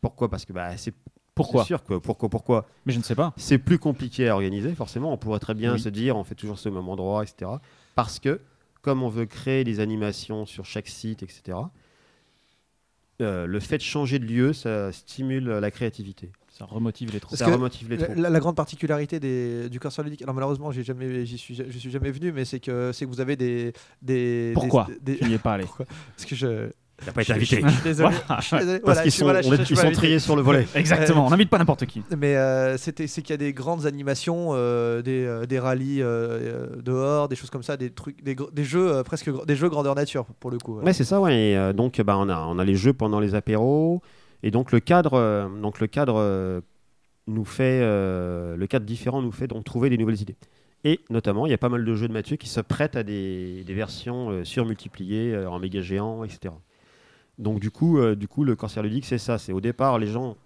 Pourquoi? 0.00 0.30
Parce 0.30 0.46
que 0.46 0.54
bah, 0.54 0.74
c'est 0.78 0.94
Pourquoi? 1.34 1.64
sûr 1.64 1.84
que 1.84 1.94
pourquoi 1.98 2.30
pourquoi? 2.30 2.66
Mais 2.86 2.92
je 2.94 2.98
ne 2.98 3.02
sais 3.04 3.14
pas. 3.14 3.34
c'est 3.36 3.58
plus 3.58 3.78
compliqué 3.78 4.28
à 4.30 4.34
organiser, 4.34 4.74
forcément. 4.74 5.12
On 5.12 5.18
pourrait 5.18 5.40
très 5.40 5.54
bien 5.54 5.74
Oui. 5.74 5.80
se 5.80 5.90
dire, 5.90 6.16
on 6.16 6.24
fait 6.24 6.34
toujours 6.34 6.58
ce 6.58 6.70
même 6.70 6.88
endroit, 6.88 7.22
etc. 7.22 7.50
Parce 7.94 8.18
que, 8.18 8.40
comme 8.80 9.02
on 9.02 9.10
veut 9.10 9.26
créer 9.26 9.62
des 9.62 9.78
animations 9.80 10.46
sur 10.46 10.64
chaque 10.64 10.88
site, 10.88 11.22
etc., 11.22 11.58
euh, 13.20 13.46
le 13.46 13.60
fait 13.60 13.78
de 13.78 13.82
changer 13.82 14.18
de 14.18 14.24
lieu, 14.24 14.52
ça 14.52 14.92
stimule 14.92 15.44
la 15.48 15.70
créativité. 15.70 16.30
Ça 16.48 16.64
remotive 16.66 17.10
les 17.12 17.20
troupes. 17.20 17.38
Ça 17.38 17.46
remotive 17.46 17.88
les 17.88 17.96
La, 17.96 18.04
troupes. 18.04 18.16
la- 18.18 18.28
la 18.30 18.38
grande 18.40 18.56
particularité 18.56 19.18
des, 19.18 19.70
du 19.70 19.80
Corsair 19.80 20.04
ludique, 20.04 20.20
alors 20.22 20.34
malheureusement, 20.34 20.70
j'ai 20.72 20.82
jamais, 20.84 21.24
j'y 21.24 21.38
suis, 21.38 21.54
je 21.54 21.78
suis 21.78 21.90
jamais 21.90 22.10
venu, 22.10 22.32
mais 22.32 22.44
c'est 22.44 22.60
que, 22.60 22.92
c'est 22.92 23.06
que 23.06 23.10
vous 23.10 23.20
avez 23.20 23.34
des. 23.36 23.72
des 24.02 24.50
Pourquoi 24.54 24.86
des- 25.00 25.14
des- 25.14 25.18
Tu 25.20 25.24
n'y 25.28 25.34
es 25.34 25.38
pas 25.38 25.54
allé? 25.54 25.64
Parce 26.16 26.26
que 26.28 26.34
je. 26.36 26.70
T'as 27.04 27.12
pas 27.12 27.22
été 27.22 27.32
invité. 27.32 27.60
Je, 27.62 27.66
je 27.68 27.72
suis 27.72 27.82
désolé. 27.82 28.14
Voilà. 28.26 28.40
je 28.40 28.46
suis 28.46 28.56
désolé. 28.58 28.80
Parce 28.80 28.84
Voilà, 28.84 29.02
qu'ils 29.02 29.10
je 29.10 29.14
suis- 29.14 29.18
sont, 29.20 29.24
voilà, 29.24 29.42
je- 29.42 29.48
on 29.48 29.52
est- 29.52 29.56
je 29.58 29.62
suis 29.64 29.72
ils 29.72 29.76
pas 29.76 29.80
sont 29.82 29.86
invité. 29.88 30.00
triés 30.02 30.18
sur 30.18 30.36
le 30.36 30.42
volet. 30.42 30.66
Exactement, 30.74 31.26
on 31.26 31.30
n'invite 31.30 31.50
pas 31.50 31.58
n'importe 31.58 31.86
qui. 31.86 32.02
Mais 32.16 32.36
euh, 32.36 32.76
c'était, 32.76 33.06
c'est 33.06 33.22
qu'il 33.22 33.32
y 33.32 33.34
a 33.34 33.38
des 33.38 33.52
grandes 33.52 33.86
animations, 33.86 34.50
euh, 34.52 35.02
des, 35.02 35.24
euh, 35.24 35.46
des 35.46 35.58
rallyes 35.58 36.02
euh, 36.02 36.06
euh, 36.06 36.82
dehors, 36.82 37.28
des 37.28 37.36
choses 37.36 37.50
comme 37.50 37.62
ça, 37.62 37.76
des 37.76 37.90
trucs, 37.90 38.22
des, 38.22 38.34
gr- 38.34 38.52
des 38.52 38.64
jeux 38.64 38.92
euh, 38.92 39.02
presque 39.02 39.28
gr- 39.28 39.46
des 39.46 39.56
jeux 39.56 39.68
grandeur 39.68 39.94
nature 39.94 40.24
pour 40.40 40.50
le 40.50 40.58
coup. 40.58 40.76
ouais. 40.78 40.84
Ouais, 40.84 40.92
c'est 40.92 41.04
ça, 41.04 41.20
ouais. 41.20 41.34
Et, 41.52 41.56
euh, 41.56 41.72
donc, 41.72 42.00
bah, 42.00 42.16
on, 42.18 42.28
a, 42.28 42.38
on 42.46 42.58
a 42.58 42.64
les 42.64 42.74
jeux 42.76 42.92
pendant 42.92 43.20
les 43.20 43.34
apéros. 43.34 44.02
Et 44.42 44.50
donc, 44.50 44.72
le 44.72 44.80
cadre, 44.80 45.14
euh, 45.14 45.48
donc, 45.60 45.80
le 45.80 45.86
cadre 45.86 46.14
euh, 46.18 46.60
nous 47.26 47.44
fait. 47.44 47.80
euh, 47.82 48.56
le 48.56 48.66
cadre 48.66 48.84
différent 48.86 49.22
nous 49.22 49.32
fait 49.32 49.46
donc 49.46 49.64
trouver 49.64 49.88
des 49.90 49.98
nouvelles 49.98 50.20
idées. 50.20 50.36
Et 50.82 51.00
notamment, 51.10 51.44
il 51.46 51.50
y 51.50 51.52
a 51.54 51.58
pas 51.58 51.68
mal 51.68 51.84
de 51.84 51.94
jeux 51.94 52.08
de 52.08 52.12
Mathieu 52.14 52.36
qui 52.36 52.48
se 52.48 52.60
prêtent 52.60 52.96
à 52.96 53.02
des, 53.02 53.64
des 53.64 53.74
versions 53.74 54.30
euh, 54.30 54.44
surmultipliées 54.44 55.34
euh, 55.34 55.50
en 55.50 55.58
méga 55.58 55.82
géant, 55.82 56.24
etc. 56.24 56.54
Donc, 57.40 57.58
du 57.58 57.70
coup, 57.70 57.98
euh, 57.98 58.14
du 58.14 58.28
coup 58.28 58.44
le 58.44 58.54
Corsair 58.54 58.82
ludique, 58.82 59.04
c'est 59.06 59.18
ça. 59.18 59.38
C'est 59.38 59.52
au 59.52 59.60
départ, 59.60 59.98
les 59.98 60.06
gens, 60.06 60.36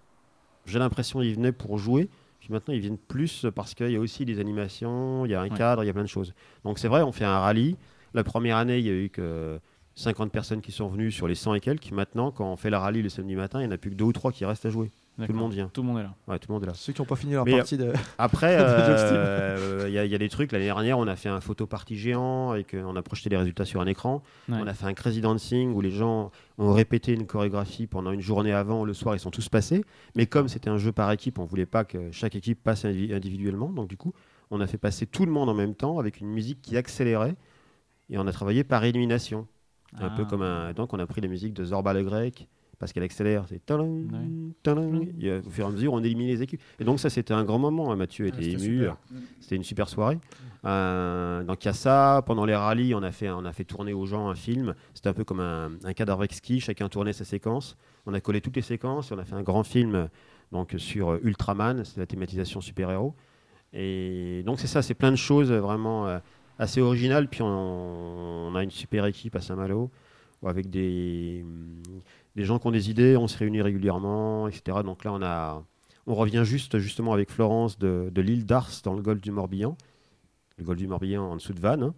j'ai 0.65 0.79
l'impression, 0.79 1.21
ils 1.21 1.35
venaient 1.35 1.51
pour 1.51 1.77
jouer. 1.77 2.09
Puis 2.39 2.49
maintenant, 2.51 2.73
ils 2.73 2.79
viennent 2.79 2.97
plus 2.97 3.45
parce 3.55 3.73
qu'il 3.73 3.89
y 3.91 3.95
a 3.95 3.99
aussi 3.99 4.23
des 4.25 4.39
animations, 4.39 5.25
il 5.25 5.31
y 5.31 5.35
a 5.35 5.41
un 5.41 5.49
Ouais. 5.49 5.57
cadre, 5.57 5.83
il 5.83 5.87
y 5.87 5.89
a 5.89 5.93
plein 5.93 6.03
de 6.03 6.07
choses. 6.07 6.33
Donc, 6.63 6.79
c'est 6.79 6.87
vrai, 6.87 7.01
on 7.01 7.11
fait 7.11 7.25
un 7.25 7.39
rallye. 7.39 7.75
La 8.13 8.23
première 8.23 8.57
année, 8.57 8.79
il 8.79 8.85
y 8.85 8.89
a 8.89 8.93
eu 8.93 9.09
que 9.09 9.59
50 9.95 10.31
personnes 10.31 10.61
qui 10.61 10.71
sont 10.71 10.87
venues 10.87 11.11
sur 11.11 11.27
les 11.27 11.35
100 11.35 11.53
et 11.55 11.59
quelques. 11.59 11.91
Maintenant, 11.91 12.31
quand 12.31 12.51
on 12.51 12.55
fait 12.55 12.69
la 12.69 12.79
rallye 12.79 13.01
le 13.01 13.09
samedi 13.09 13.35
matin, 13.35 13.59
il 13.59 13.67
n'y 13.67 13.69
en 13.69 13.75
a 13.75 13.77
plus 13.77 13.89
que 13.91 13.95
deux 13.95 14.05
ou 14.05 14.13
trois 14.13 14.31
qui 14.31 14.45
restent 14.45 14.65
à 14.65 14.69
jouer. 14.69 14.89
Tout 15.17 15.31
le 15.31 15.33
monde 15.33 15.53
vient. 15.53 15.69
Tout 15.71 15.81
le 15.81 15.87
monde 15.87 15.99
est 15.99 16.03
là. 16.03 16.13
Ouais, 16.27 16.37
tout 16.39 16.47
le 16.49 16.53
monde 16.55 16.63
est 16.63 16.67
là. 16.67 16.73
Ceux 16.73 16.91
qui 16.91 17.01
n'ont 17.01 17.05
pas 17.05 17.15
fini 17.15 17.33
leur 17.33 17.45
Mais, 17.45 17.53
euh, 17.53 17.57
partie 17.57 17.77
de. 17.77 17.93
Après, 18.17 18.57
euh, 18.59 19.85
il 19.87 19.93
y, 19.93 19.97
a- 19.99 20.03
il 20.05 20.11
y 20.11 20.15
a 20.15 20.17
des 20.17 20.27
trucs. 20.29 20.51
L'année 20.51 20.65
dernière, 20.65 20.99
on 20.99 21.07
a 21.07 21.15
fait 21.15 21.29
un 21.29 21.39
photo 21.39 21.65
party 21.67 21.95
géant 21.95 22.53
et 22.55 22.65
on 22.73 22.95
a 22.95 23.01
projeté 23.01 23.29
les 23.29 23.37
résultats 23.37 23.63
sur 23.65 23.79
un 23.79 23.87
écran. 23.87 24.21
Ouais. 24.49 24.57
On 24.61 24.67
a 24.67 24.73
fait 24.73 24.85
un 24.85 24.93
crazy 24.93 25.21
dancing 25.21 25.73
où 25.73 25.79
les 25.81 25.91
gens 25.91 26.31
ont 26.57 26.73
répété 26.73 27.13
une 27.13 27.25
chorégraphie 27.27 27.87
pendant 27.87 28.11
une 28.11 28.19
journée 28.21 28.51
avant. 28.51 28.83
Le 28.83 28.93
soir, 28.93 29.15
ils 29.15 29.19
sont 29.19 29.31
tous 29.31 29.47
passés. 29.47 29.85
Mais 30.15 30.25
comme 30.25 30.47
c'était 30.49 30.69
un 30.69 30.77
jeu 30.77 30.91
par 30.91 31.09
équipe, 31.11 31.39
on 31.39 31.45
voulait 31.45 31.65
pas 31.65 31.85
que 31.85 32.11
chaque 32.11 32.35
équipe 32.35 32.61
passe 32.63 32.83
indivi- 32.83 33.13
individuellement. 33.13 33.69
Donc 33.69 33.87
du 33.87 33.95
coup, 33.97 34.13
on 34.51 34.59
a 34.59 34.67
fait 34.67 34.77
passer 34.77 35.05
tout 35.05 35.25
le 35.25 35.31
monde 35.31 35.47
en 35.49 35.53
même 35.53 35.75
temps 35.75 35.97
avec 35.97 36.19
une 36.19 36.27
musique 36.27 36.61
qui 36.61 36.75
accélérait. 36.77 37.35
Et 38.09 38.17
on 38.17 38.27
a 38.27 38.31
travaillé 38.31 38.63
par 38.63 38.83
élimination. 38.83 39.47
Un 39.97 40.09
peu 40.09 40.23
Ah. 40.25 40.29
comme 40.29 40.41
un. 40.41 40.73
Donc 40.73 40.93
on 40.93 40.99
a 40.99 41.05
pris 41.07 41.21
la 41.21 41.29
musique 41.29 41.53
de 41.53 41.63
Zorba 41.63 41.93
le 41.93 42.03
grec 42.03 42.49
parce 42.77 42.93
qu'elle 42.93 43.03
accélère. 43.03 43.45
C'est. 43.47 43.61
Et, 43.69 45.31
au 45.31 45.49
fur 45.49 45.65
et 45.65 45.67
à 45.67 45.71
mesure, 45.71 45.93
on 45.93 46.03
élimine 46.03 46.27
les 46.27 46.41
équipes. 46.41 46.61
Et 46.79 46.83
donc 46.83 46.99
ça, 46.99 47.09
c'était 47.09 47.33
un 47.33 47.43
grand 47.43 47.59
moment. 47.59 47.91
hein. 47.91 47.95
Mathieu 47.95 48.27
était 48.27 48.43
c'était 48.43 48.63
ému. 48.65 48.77
super. 48.79 48.97
C'était 49.39 49.55
une 49.55 49.63
super 49.63 49.89
soirée. 49.89 50.19
Euh, 50.65 51.43
donc 51.43 51.63
il 51.63 51.67
y 51.67 51.69
a 51.69 51.73
ça. 51.73 52.23
Pendant 52.25 52.45
les 52.45 52.55
rallyes, 52.55 52.95
on 52.95 53.03
a 53.03 53.11
fait, 53.11 53.29
on 53.29 53.45
a 53.45 53.53
fait 53.53 53.63
tourner 53.63 53.93
aux 53.93 54.05
gens 54.05 54.29
un 54.29 54.35
film. 54.35 54.75
C'était 54.93 55.09
un 55.09 55.13
peu 55.13 55.23
comme 55.23 55.39
un, 55.39 55.71
un 55.83 56.07
avec 56.07 56.33
ski. 56.33 56.59
Chacun 56.59 56.89
tournait 56.89 57.13
sa 57.13 57.25
séquence. 57.25 57.77
On 58.05 58.13
a 58.13 58.21
collé 58.21 58.41
toutes 58.41 58.55
les 58.55 58.61
séquences. 58.61 59.11
Et 59.11 59.13
on 59.15 59.19
a 59.19 59.25
fait 59.25 59.35
un 59.35 59.43
grand 59.43 59.63
film 59.63 60.09
donc 60.51 60.75
sur 60.77 61.09
euh, 61.09 61.19
Ultraman. 61.23 61.83
C'est 61.83 61.99
la 61.99 62.05
thématisation 62.05 62.61
super-héros. 62.61 63.15
Et 63.73 64.43
donc 64.45 64.59
c'est 64.59 64.67
ça. 64.67 64.81
C'est 64.81 64.93
plein 64.95 65.11
de 65.11 65.17
choses 65.17 65.51
euh, 65.51 65.59
vraiment 65.59 66.07
euh, 66.07 66.19
assez 66.59 66.81
originales. 66.81 67.27
Puis 67.29 67.41
on, 67.41 67.47
on 68.47 68.55
a 68.55 68.63
une 68.63 68.71
super 68.71 69.05
équipe 69.05 69.35
à 69.35 69.41
Saint-Malo 69.41 69.91
avec 70.45 70.69
des, 70.69 71.43
des 72.35 72.43
gens 72.45 72.59
qui 72.59 72.67
ont 72.67 72.71
des 72.71 72.89
idées. 72.89 73.17
On 73.17 73.27
se 73.27 73.37
réunit 73.37 73.61
régulièrement, 73.61 74.47
etc. 74.47 74.79
Donc 74.83 75.03
là, 75.03 75.13
on 75.13 75.21
a 75.21 75.63
on 76.07 76.13
revient 76.15 76.43
juste 76.45 76.77
justement 76.77 77.13
avec 77.13 77.31
Florence 77.31 77.79
de, 77.79 78.09
de 78.13 78.21
l'île 78.21 78.45
d'Ars 78.45 78.69
dans 78.83 78.93
le 78.93 79.01
golfe 79.01 79.21
du 79.21 79.31
Morbihan, 79.31 79.75
le 80.59 80.63
golfe 80.63 80.77
du 80.77 80.87
Morbihan 80.87 81.23
en 81.23 81.35
dessous 81.35 81.53
de 81.53 81.59
Vannes. 81.59 81.83
hein. 81.83 81.93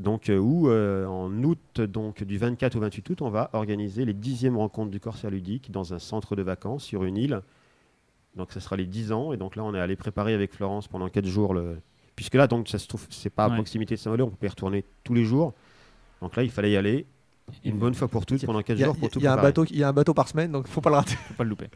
Donc 0.00 0.30
euh, 0.30 0.38
où 0.38 0.68
euh, 0.68 1.06
en 1.06 1.30
août, 1.44 1.80
donc 1.82 2.24
du 2.24 2.38
24 2.38 2.74
au 2.76 2.80
28 2.80 3.10
août, 3.10 3.22
on 3.22 3.30
va 3.30 3.50
organiser 3.52 4.04
les 4.04 4.14
dixièmes 4.14 4.56
rencontres 4.56 4.90
du 4.90 4.98
Corsair 4.98 5.30
ludique 5.30 5.70
dans 5.70 5.92
un 5.94 5.98
centre 5.98 6.34
de 6.36 6.42
vacances 6.42 6.82
sur 6.84 7.04
une 7.04 7.16
île. 7.18 7.40
Donc 8.34 8.50
ça 8.52 8.60
sera 8.60 8.76
les 8.76 8.86
10 8.86 9.12
ans 9.12 9.32
et 9.32 9.36
donc 9.36 9.56
là 9.56 9.62
on 9.64 9.74
est 9.74 9.80
allé 9.80 9.94
préparer 9.96 10.32
avec 10.34 10.52
Florence 10.54 10.88
pendant 10.88 11.08
4 11.08 11.26
jours 11.26 11.52
le 11.54 11.76
puisque 12.16 12.34
là, 12.34 12.46
donc, 12.46 12.68
ça 12.68 12.78
se 12.78 12.86
trouve, 12.86 13.06
c'est 13.10 13.30
pas 13.30 13.44
à 13.44 13.48
Ouais. 13.48 13.54
proximité 13.54 13.94
de 13.94 14.00
Saint-Malo, 14.00 14.26
on 14.26 14.30
peut 14.30 14.44
y 14.46 14.48
retourner 14.50 14.84
tous 15.04 15.14
les 15.14 15.24
jours. 15.24 15.54
Donc 16.20 16.36
là, 16.36 16.42
il 16.42 16.50
fallait 16.50 16.72
y 16.72 16.76
aller 16.76 17.06
une 17.64 17.78
bonne 17.78 17.94
fois 17.94 18.08
pour 18.08 18.26
toutes 18.26 18.44
pendant 18.46 18.62
4 18.62 18.76
Il 18.76 18.80
y 18.80 18.82
a, 18.82 18.86
jours 18.86 18.96
pour 18.96 19.10
tout 19.10 19.18
il 19.18 19.22
y 19.24 19.26
a 19.26 19.32
un 19.34 19.42
bateau, 19.42 19.64
il 19.64 19.76
y 19.78 19.84
a 19.84 19.88
un 19.88 19.92
bateau 19.92 20.14
par 20.14 20.28
semaine, 20.28 20.52
donc 20.52 20.66
faut 20.68 20.80
pas 20.80 20.90
le 20.90 20.96
rater. 20.96 21.14
Faut 21.28 21.34
pas 21.34 21.44
le 21.44 21.50
louper. 21.50 21.66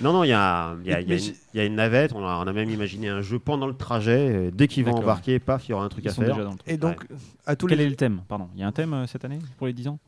Non, 0.00 0.12
non, 0.14 0.24
il 0.24 0.28
y 0.28 0.32
a, 0.32 0.74
il 0.82 0.90
y, 0.90 0.94
a, 0.94 1.00
il 1.02 1.08
y 1.08 1.12
a 1.12 1.14
Mais 1.14 1.18
une- 1.18 1.24
j'ai- 1.34 1.36
il 1.52 1.56
y 1.58 1.60
a 1.60 1.64
une 1.66 1.74
navette, 1.74 2.12
on 2.14 2.24
a, 2.26 2.36
on 2.42 2.46
a 2.46 2.52
même 2.54 2.70
imaginé 2.70 3.08
un 3.08 3.20
jeu 3.20 3.38
pendant 3.38 3.66
le 3.66 3.74
trajet. 3.74 4.30
euh, 4.30 4.50
Dès 4.50 4.66
qu'ils 4.66 4.84
vont 4.86 4.94
embarquer, 4.94 5.38
paf, 5.38 5.68
il 5.68 5.72
y 5.72 5.74
aura 5.74 5.84
un 5.84 5.88
truc 5.90 6.04
Ils 6.04 6.08
à 6.10 6.12
faire. 6.14 6.38
Et 6.66 6.78
donc, 6.78 7.04
à 7.44 7.54
tous 7.54 7.66
Quel 7.66 7.78
les. 7.78 7.84
est 7.84 7.90
le 7.90 7.96
thème 7.96 8.22
Pardon. 8.26 8.48
Il 8.54 8.60
y 8.60 8.62
a 8.62 8.66
un 8.66 8.72
thème 8.72 8.94
euh, 8.94 9.06
cette 9.06 9.24
année 9.26 9.38
pour 9.58 9.66
les 9.66 9.74
10 9.74 9.88
ans 9.88 9.98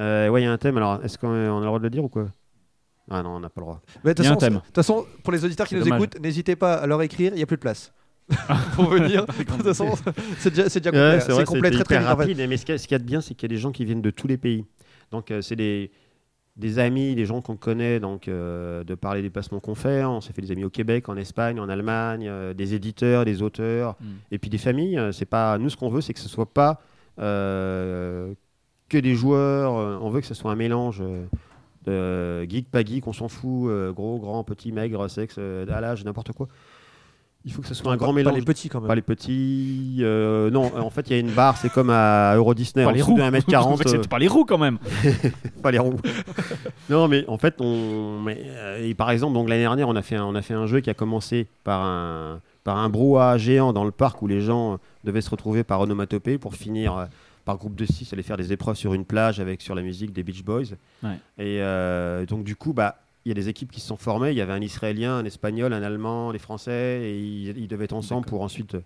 Euh, 0.00 0.28
ouais, 0.30 0.42
il 0.42 0.44
y 0.44 0.48
a 0.48 0.52
un 0.52 0.58
thème. 0.58 0.76
Alors, 0.78 1.02
est-ce 1.04 1.16
qu'on 1.16 1.30
a 1.30 1.60
le 1.60 1.64
droit 1.64 1.78
de 1.78 1.84
le 1.84 1.90
dire 1.90 2.02
ou 2.02 2.08
quoi 2.08 2.26
Ah 3.08 3.22
non, 3.22 3.36
on 3.36 3.40
n'a 3.40 3.48
pas 3.48 3.60
le 3.60 3.66
droit. 3.66 3.80
De 4.04 4.12
toute 4.12 4.24
y 4.24 4.28
a 4.28 4.32
un 4.32 4.34
façon, 4.34 4.40
thème. 4.40 4.54
De 4.54 4.60
toute 4.60 4.74
façon, 4.74 5.06
pour 5.22 5.32
les 5.32 5.44
auditeurs 5.44 5.68
qui 5.68 5.76
nous 5.76 5.84
dommage. 5.84 6.02
écoutent, 6.02 6.20
n'hésitez 6.20 6.56
pas 6.56 6.74
à 6.74 6.86
leur 6.88 7.00
écrire, 7.02 7.30
il 7.32 7.36
n'y 7.36 7.42
a 7.42 7.46
plus 7.46 7.56
de 7.56 7.60
place. 7.62 7.92
pour 8.74 8.86
venir. 8.90 9.24
de 9.26 9.32
toute 9.44 9.62
façon, 9.62 9.90
c'est 10.38 10.50
déjà, 10.50 10.64
complet. 10.90 11.14
Ouais, 11.14 11.20
c'est 11.20 11.44
complet 11.44 11.70
très 11.70 11.84
très 11.84 11.94
hyper 11.96 12.00
vite. 12.00 12.08
en 12.08 12.16
fait. 12.16 12.22
rapide. 12.22 12.46
Mais 12.48 12.56
ce 12.56 12.64
qu'il 12.66 12.90
y 12.90 12.94
a- 12.94 12.98
de 12.98 13.04
bien, 13.04 13.20
c'est 13.20 13.34
qu'il 13.34 13.48
y 13.50 13.52
a 13.52 13.54
des 13.54 13.60
gens 13.60 13.70
qui 13.72 13.84
viennent 13.84 14.02
de 14.02 14.10
tous 14.10 14.26
les 14.26 14.36
pays. 14.36 14.64
Donc, 15.12 15.30
euh, 15.30 15.40
c'est 15.42 15.54
des, 15.56 15.90
des 16.56 16.78
amis, 16.78 17.14
des 17.14 17.26
gens 17.26 17.40
qu'on 17.42 17.56
connaît, 17.56 18.00
donc 18.00 18.26
euh, 18.28 18.82
de 18.82 18.94
par 18.94 19.14
les 19.14 19.22
déplacements 19.22 19.60
qu'on 19.60 19.74
fait. 19.76 20.04
On 20.04 20.20
s'est 20.20 20.32
fait 20.32 20.42
des 20.42 20.50
amis 20.50 20.64
au 20.64 20.70
Québec, 20.70 21.08
en 21.08 21.16
Espagne, 21.16 21.60
en 21.60 21.68
Allemagne, 21.68 22.26
euh, 22.28 22.54
des 22.54 22.74
éditeurs, 22.74 23.24
des 23.24 23.42
auteurs, 23.42 23.96
Mm. 24.00 24.04
et 24.32 24.38
puis 24.38 24.50
des 24.50 24.58
familles. 24.58 25.00
C'est 25.12 25.26
pas 25.26 25.58
nous 25.58 25.68
ce 25.70 25.76
qu'on 25.76 25.90
veut, 25.90 26.00
c'est 26.00 26.14
que 26.14 26.20
ce 26.20 26.28
soit 26.28 26.52
pas 26.52 26.80
euh, 27.20 28.32
que 28.88 28.98
des 28.98 29.14
joueurs. 29.14 29.72
On 30.02 30.10
veut 30.10 30.20
que 30.20 30.26
ce 30.26 30.34
soit 30.34 30.50
un 30.52 30.56
mélange. 30.56 31.00
euh, 31.02 31.24
de 31.86 32.44
geek, 32.50 32.68
pas 32.68 32.84
geek, 32.84 33.06
on 33.06 33.12
s'en 33.12 33.28
fout, 33.28 33.70
euh, 33.70 33.92
gros, 33.92 34.18
grand, 34.18 34.42
petit, 34.42 34.72
maigre, 34.72 35.06
sexe, 35.06 35.36
euh, 35.38 35.64
à 35.72 35.80
l'âge, 35.80 36.04
n'importe 36.04 36.32
quoi. 36.32 36.48
Il 37.48 37.52
faut 37.52 37.62
que 37.62 37.68
ce 37.68 37.74
soit 37.74 37.92
un 37.92 37.96
grand 37.96 38.08
Pas- 38.08 38.12
mélange. 38.14 38.32
Pas 38.34 38.38
les 38.40 38.44
petits 38.44 38.68
quand 38.68 38.80
même. 38.80 38.88
Pas 38.88 38.96
les 38.96 39.02
petits. 39.02 39.98
euh, 40.00 40.50
non, 40.50 40.70
en 40.78 40.90
fait, 40.90 41.08
il 41.08 41.12
y 41.12 41.16
a 41.16 41.20
une 41.20 41.30
barre, 41.30 41.56
c'est 41.56 41.70
comme 41.70 41.90
à 41.90 42.34
Euro 42.34 42.54
Disney, 42.54 42.84
Pas 42.84 42.90
en 42.90 42.92
les 42.94 43.00
roues. 43.02 43.16
de 43.16 43.22
1m40. 43.22 43.80
euh, 43.80 43.84
C'est 43.86 44.08
pas 44.08 44.18
les 44.18 44.26
roues 44.26 44.44
quand 44.44 44.58
même. 44.58 44.78
pas 45.62 45.70
les 45.70 45.78
roues. 45.78 45.96
non, 46.90 47.06
mais 47.08 47.24
en 47.28 47.38
fait, 47.38 47.54
on. 47.60 48.20
mais, 48.20 48.36
euh, 48.44 48.84
et 48.84 48.94
par 48.94 49.10
exemple, 49.12 49.34
donc 49.34 49.48
l'année 49.48 49.62
dernière, 49.62 49.88
on 49.88 49.94
a, 49.96 50.02
fait 50.02 50.16
un, 50.16 50.24
on 50.24 50.34
a 50.34 50.42
fait 50.42 50.54
un 50.54 50.66
jeu 50.66 50.80
qui 50.80 50.90
a 50.90 50.94
commencé 50.94 51.46
par 51.64 51.82
un, 51.84 52.40
par 52.64 52.78
un 52.78 52.88
brouhaha 52.88 53.38
géant 53.38 53.72
dans 53.72 53.84
le 53.84 53.92
parc 53.92 54.20
où 54.22 54.26
les 54.26 54.40
gens 54.40 54.74
euh, 54.74 54.76
devaient 55.04 55.20
se 55.20 55.30
retrouver 55.30 55.62
par 55.64 55.80
onomatopée 55.80 56.38
pour 56.38 56.54
finir. 56.54 56.96
euh, 56.96 57.04
par 57.44 57.58
groupe 57.58 57.76
de 57.76 57.86
6, 57.86 58.12
aller 58.12 58.24
faire 58.24 58.36
des 58.36 58.52
épreuves 58.52 58.74
sur 58.74 58.92
une 58.92 59.04
plage 59.04 59.38
avec 59.38 59.62
sur 59.62 59.76
la 59.76 59.82
musique 59.82 60.12
des 60.12 60.24
Beach 60.24 60.42
Boys. 60.42 60.62
Ouais. 61.04 61.10
Et 61.38 61.62
euh, 61.62 62.26
donc, 62.26 62.42
du 62.42 62.56
coup, 62.56 62.72
bah, 62.72 62.96
il 63.26 63.28
y 63.28 63.32
a 63.32 63.34
des 63.34 63.48
équipes 63.48 63.72
qui 63.72 63.80
se 63.80 63.88
sont 63.88 63.96
formées. 63.96 64.30
Il 64.30 64.36
y 64.36 64.40
avait 64.40 64.52
un 64.52 64.60
Israélien, 64.62 65.16
un 65.18 65.24
Espagnol, 65.24 65.72
un 65.72 65.82
Allemand, 65.82 66.30
les 66.30 66.38
Français, 66.38 67.00
et 67.02 67.18
ils, 67.20 67.58
ils 67.58 67.68
devaient 67.68 67.84
être 67.86 67.92
ensemble 67.92 68.24
pour 68.26 68.40
ensuite 68.42 68.76
euh, 68.76 68.80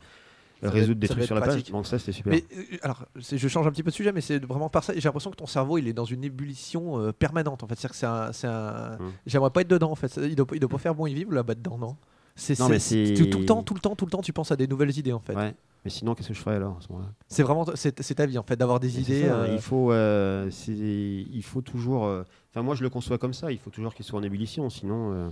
résoudre 0.62 0.92
être- 0.92 0.98
des 0.98 1.08
trucs 1.08 1.24
sur 1.24 1.34
la. 1.34 1.40
Donc, 1.70 1.86
ça, 1.86 1.98
super. 1.98 2.32
Mais 2.32 2.44
euh, 2.56 2.76
alors, 2.82 3.04
c'est- 3.20 3.36
je 3.38 3.48
change 3.48 3.66
un 3.66 3.70
petit 3.70 3.82
peu 3.82 3.90
de 3.90 3.94
sujet, 3.94 4.12
mais 4.12 4.20
c'est 4.22 4.44
vraiment 4.44 4.68
par 4.70 4.82
ça. 4.82 4.94
J'ai 4.94 5.00
l'impression 5.02 5.30
que 5.30 5.36
ton 5.36 5.46
cerveau, 5.46 5.78
il 5.78 5.86
est 5.88 5.92
dans 5.92 6.04
une 6.06 6.24
ébullition 6.24 6.98
euh, 6.98 7.12
permanente. 7.12 7.62
En 7.62 7.66
fait, 7.66 7.76
que 7.88 7.94
c'est 7.96 8.06
un, 8.06 8.32
c'est 8.32 8.46
un- 8.46 8.96
Hmm. 8.98 9.10
J'aimerais 9.26 9.50
pas 9.50 9.60
être 9.60 9.68
dedans. 9.68 9.90
En 9.90 9.94
fait, 9.94 10.10
il 10.22 10.34
doit, 10.34 10.46
il 10.54 10.60
doit 10.60 10.68
pas 10.70 10.78
faire 10.78 10.94
bon 10.94 11.06
y 11.06 11.14
vivre 11.14 11.32
là-bas 11.32 11.54
dedans, 11.54 11.78
non? 11.78 11.96
C'est 12.36 12.58
Non, 12.58 12.66
c'est- 12.66 12.72
mais 12.72 12.78
c'est- 12.78 13.16
c'est- 13.16 13.30
tout 13.30 13.38
le 13.38 13.44
temps, 13.44 13.62
tout 13.62 13.74
le 13.74 13.80
temps, 13.80 13.94
tout 13.94 14.04
le 14.06 14.10
temps, 14.10 14.22
tu 14.22 14.32
penses 14.32 14.50
à 14.52 14.56
des 14.56 14.66
nouvelles 14.66 14.96
idées 14.96 15.12
en 15.12 15.20
fait. 15.20 15.34
Ouais. 15.34 15.54
Mais 15.84 15.90
sinon, 15.90 16.14
qu'est-ce 16.14 16.28
que 16.28 16.34
je 16.34 16.40
ferais 16.40 16.56
alors 16.56 16.76
à 16.78 16.80
ce 16.82 16.88
moment-là? 16.92 17.10
C'est 17.28 17.42
vraiment, 17.42 17.64
c'est 17.74 18.00
c'est 18.02 18.14
ta 18.14 18.26
vie 18.26 18.36
en 18.38 18.42
fait, 18.42 18.56
d'avoir 18.56 18.80
des 18.80 18.88
Mais 18.88 18.92
c'est 18.92 19.00
idées. 19.00 19.28
ça, 19.28 19.34
euh, 19.34 19.48
Il 19.54 19.60
faut, 19.60 19.92
euh, 19.92 20.48
c'est- 20.50 20.72
il 20.72 21.42
faut 21.42 21.60
toujours. 21.62 22.06
euh, 22.06 22.22
Enfin, 22.52 22.62
moi, 22.62 22.74
je 22.74 22.82
le 22.82 22.90
conçois 22.90 23.16
comme 23.16 23.32
ça. 23.32 23.52
Il 23.52 23.58
faut 23.58 23.70
toujours 23.70 23.94
qu'il 23.94 24.04
soit 24.04 24.18
en 24.18 24.22
ébullition, 24.24 24.68
sinon, 24.70 25.12
euh, 25.12 25.28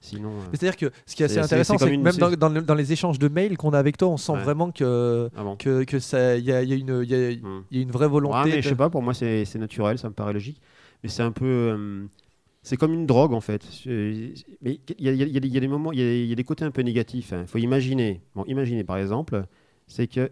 sinon. 0.00 0.28
euh, 0.30 0.32
Mais 0.52 0.56
C'est-à-dire 0.58 0.76
que 0.76 0.92
ce 1.04 1.16
qui 1.16 1.22
est 1.22 1.26
assez 1.26 1.34
C'est- 1.34 1.40
c'est- 1.40 1.44
intéressant, 1.46 1.74
c'est 1.74 1.78
comme 1.80 1.88
c'est 1.88 1.90
que 1.90 1.94
une- 1.96 2.02
même 2.02 2.14
dans, 2.16 2.30
c'est- 2.30 2.36
dans 2.36 2.48
le- 2.48 2.62
dans 2.62 2.74
les 2.76 2.92
échanges 2.92 3.18
de 3.18 3.26
mails 3.26 3.56
qu'on 3.56 3.72
a 3.72 3.78
avec 3.78 3.96
toi, 3.96 4.06
on 4.08 4.16
sent 4.16 4.32
Ouais. 4.32 4.42
vraiment 4.44 4.70
que 4.70 5.28
ah 5.36 5.42
bon? 5.42 5.56
que, 5.56 5.82
que 5.82 5.98
ça, 5.98 6.36
il 6.36 6.44
y 6.44 6.52
a, 6.52 6.62
il 6.62 6.68
y 6.68 6.72
a 6.72 6.76
une, 6.76 7.00
il 7.02 7.10
y 7.10 7.14
a- 7.16 7.30
Hmm. 7.36 7.64
y 7.72 7.78
a 7.78 7.82
une 7.82 7.90
vraie 7.90 8.06
volonté. 8.06 8.36
Ouais, 8.36 8.44
mais 8.50 8.56
de- 8.58 8.60
je 8.62 8.68
sais 8.68 8.74
pas. 8.76 8.88
Pour 8.88 9.02
moi, 9.02 9.14
c'est 9.14 9.44
c'est 9.44 9.58
naturel. 9.58 9.98
Ça 9.98 10.08
me 10.08 10.14
paraît 10.14 10.32
logique. 10.32 10.60
Mais 11.02 11.08
c'est 11.08 11.22
un 11.24 11.32
peu. 11.32 11.44
euh, 11.44 12.04
c'est 12.62 12.76
comme 12.76 12.92
une 12.92 13.06
drogue 13.06 13.32
en 13.32 13.40
fait. 13.40 13.62
Mais 14.60 14.78
il 14.98 15.04
y 15.04 15.08
a, 15.08 15.12
y 15.12 15.22
y 15.22 15.40
des- 15.40 15.48
il 15.48 15.54
y 15.54 15.56
a 15.56 15.60
des 15.60 15.68
moments, 15.68 15.92
il 15.92 16.00
y 16.00 16.32
a, 16.32 16.34
des 16.34 16.44
côtés 16.44 16.64
un 16.64 16.70
peu 16.70 16.82
négatifs. 16.82 17.32
Il 17.38 17.46
faut 17.46 17.58
imaginer. 17.58 18.20
Bon, 18.34 18.44
imaginer 18.46 18.84
par 18.84 18.96
exemple, 18.98 19.44
c'est 19.86 20.06
que 20.06 20.30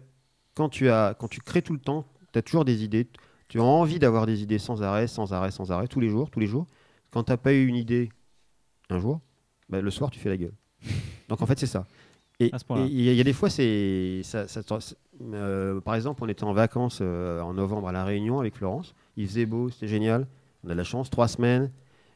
quand 0.55 0.69
tu 0.69 0.89
as, 0.89 1.15
quand 1.19 1.27
tu 1.27 1.39
crées 1.41 1.61
tout 1.61 1.73
le 1.73 1.79
temps, 1.79 2.05
tu 2.33 2.39
as 2.39 2.41
toujours 2.41 2.65
des 2.65 2.83
idées. 2.83 3.07
Tu 3.47 3.59
as 3.59 3.63
envie 3.63 3.97
d'avoir 3.97 4.25
des 4.27 4.43
idées 4.43 4.59
sans 4.59 4.83
arrêt, 4.83 5.07
sans 5.07 5.33
arrêt, 5.33 5.49
sans 5.51 5.71
arrêt, 5.71 5.87
tous 5.87 5.99
les 5.99 6.09
jours, 6.09 6.29
tous 6.29 6.39
les 6.39 6.45
jours. 6.47 6.67
Quand 7.11 7.23
tu 7.23 7.31
n'as 7.31 7.37
pas 7.37 7.51
eu 7.53 7.65
une 7.65 7.75
idée 7.75 8.09
un 8.91 8.99
jour, 8.99 9.21
bah, 9.69 9.81
le 9.81 9.89
soir, 9.89 10.11
tu 10.11 10.19
fais 10.19 10.29
la 10.29 10.37
gueule. 10.37 10.53
Donc 11.29 11.41
en 11.41 11.45
fait, 11.47 11.57
c'est 11.59 11.65
ça. 11.65 11.87
Et 12.39 12.51
il 12.89 13.01
y, 13.01 13.19
a- 13.19 13.23
des 13.23 13.33
fois, 13.33 13.49
c'est. 13.49 14.21
ça- 14.23 14.47
ça- 14.47 14.61
ça- 14.63 14.79
euh, 15.33 15.81
par 15.81 15.95
exemple, 15.95 16.23
on 16.23 16.27
était 16.29 16.43
en 16.45 16.53
vacances 16.53 16.99
euh, 17.01 17.41
en 17.41 17.53
novembre 17.53 17.87
à 17.89 17.91
La 17.91 18.05
Réunion 18.05 18.39
avec 18.39 18.55
Florence. 18.55 18.93
Il 19.17 19.27
faisait 19.27 19.45
beau, 19.45 19.69
c'était 19.69 19.87
génial. 19.87 20.25
On 20.63 20.69
a 20.69 20.73
de 20.73 20.77
la 20.77 20.83
chance, 20.85 21.09
trois 21.09 21.27
semaines. 21.27 21.71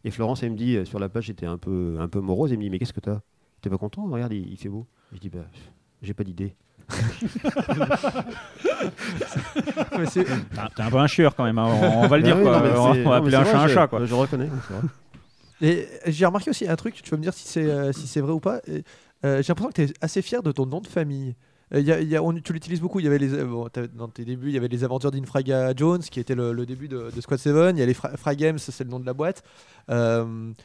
Et 0.06 0.12
Florence, 0.12 0.44
elle 0.44 0.52
me 0.52 0.58
dit, 0.58 0.76
euh, 0.76 0.86
sur 0.86 1.00
la 1.00 1.08
plage, 1.10 1.26
j'étais 1.26 1.46
un 1.46 1.58
peu, 1.58 1.98
un 2.00 2.08
peu 2.08 2.20
morose. 2.20 2.52
Elle 2.52 2.58
me 2.58 2.64
dit, 2.64 2.70
mais 2.70 2.80
qu'est-ce 2.80 2.94
que 2.94 3.00
t'as? 3.00 3.22
T'es 3.62 3.70
pas 3.70 3.78
content? 3.78 4.06
Regarde, 4.10 4.34
il, 4.34 4.50
il 4.52 4.58
fait 4.58 4.70
beau. 4.70 4.86
Je 5.14 5.20
dis, 5.20 5.30
bah, 5.30 5.46
j'ai 6.02 6.14
pas 6.14 6.24
d'idée. 6.24 6.56
T'es 10.14 10.82
un- 10.82 10.90
peu 10.90 10.98
un 10.98 11.08
chieur 11.08 11.36
quand 11.36 11.44
même. 11.46 11.58
hein. 11.58 11.68
On, 11.82 12.04
on 12.04 12.08
va 12.08 12.18
le 12.18 12.24
dire 12.24 12.36
Ah 12.36 12.40
oui, 12.40 12.44
quoi. 12.44 12.58
non, 12.60 12.64
mais 12.64 12.70
on 12.78 12.84
va, 12.84 12.94
c'est- 12.94 13.06
on 13.06 13.10
va 13.10 13.20
non, 13.20 13.26
mais 13.26 13.34
appeler 13.34 13.36
un 13.36 13.46
chat 13.46 13.62
un 13.64 13.68
chat 13.68 13.88
quoi. 13.88 14.06
Je 14.06 14.14
reconnais. 14.14 14.50
Et 15.62 15.88
j'ai 16.08 16.26
remarqué 16.26 16.50
aussi 16.50 16.68
un 16.68 16.76
truc, 16.76 17.02
tu 17.02 17.10
vas 17.10 17.18
me 17.18 17.22
dire 17.22 17.34
si 17.34 17.48
c'est 17.48 17.64
euh, 17.64 17.94
si 17.94 18.08
c'est 18.08 18.20
vrai 18.22 18.34
ou 18.34 18.40
pas. 18.40 18.60
Euh, 18.68 18.82
j'ai 19.42 19.48
l'impression 19.48 19.70
que 19.70 19.74
tu 19.76 19.84
es 19.84 19.94
assez 20.02 20.22
fier 20.22 20.44
de 20.44 20.52
ton 20.52 20.66
nom 20.66 20.82
de 20.82 20.88
famille. 20.88 21.36
Euh, 21.74 21.80
il 21.80 21.86
y 21.88 21.92
a- 21.92 22.00
il 22.02 22.08
y 22.08 22.16
a- 22.16 22.22
on- 22.24 22.34
tu 22.34 22.54
l'utilises 22.54 22.82
beaucoup. 22.82 23.00
Il 23.00 23.04
y 23.06 23.08
avait 23.08 23.18
les, 23.18 23.34
euh, 23.34 23.46
bon, 23.46 23.68
dans 23.96 24.08
tes 24.08 24.26
débuts, 24.26 24.50
il 24.50 24.54
y 24.54 24.58
avait 24.58 24.68
les 24.68 24.84
aventures 24.84 25.10
d'Infraga 25.12 25.74
Jones, 25.76 26.02
qui 26.02 26.20
était 26.20 26.36
le, 26.36 26.54
le 26.54 26.66
début 26.66 26.88
de, 26.88 27.10
de 27.16 27.22
Squad 27.22 27.40
7. 27.40 27.54
Il 27.76 27.80
y 27.80 27.82
a 27.82 27.86
les 27.86 27.94
Fra- 27.94 28.16
Fra 28.18 28.36
Games, 28.36 28.58
c'est 28.60 28.84
le 28.84 28.90
nom 28.90 29.00
de 29.00 29.06
la 29.06 29.14
boîte. 29.14 29.44
Euh, 29.90 30.24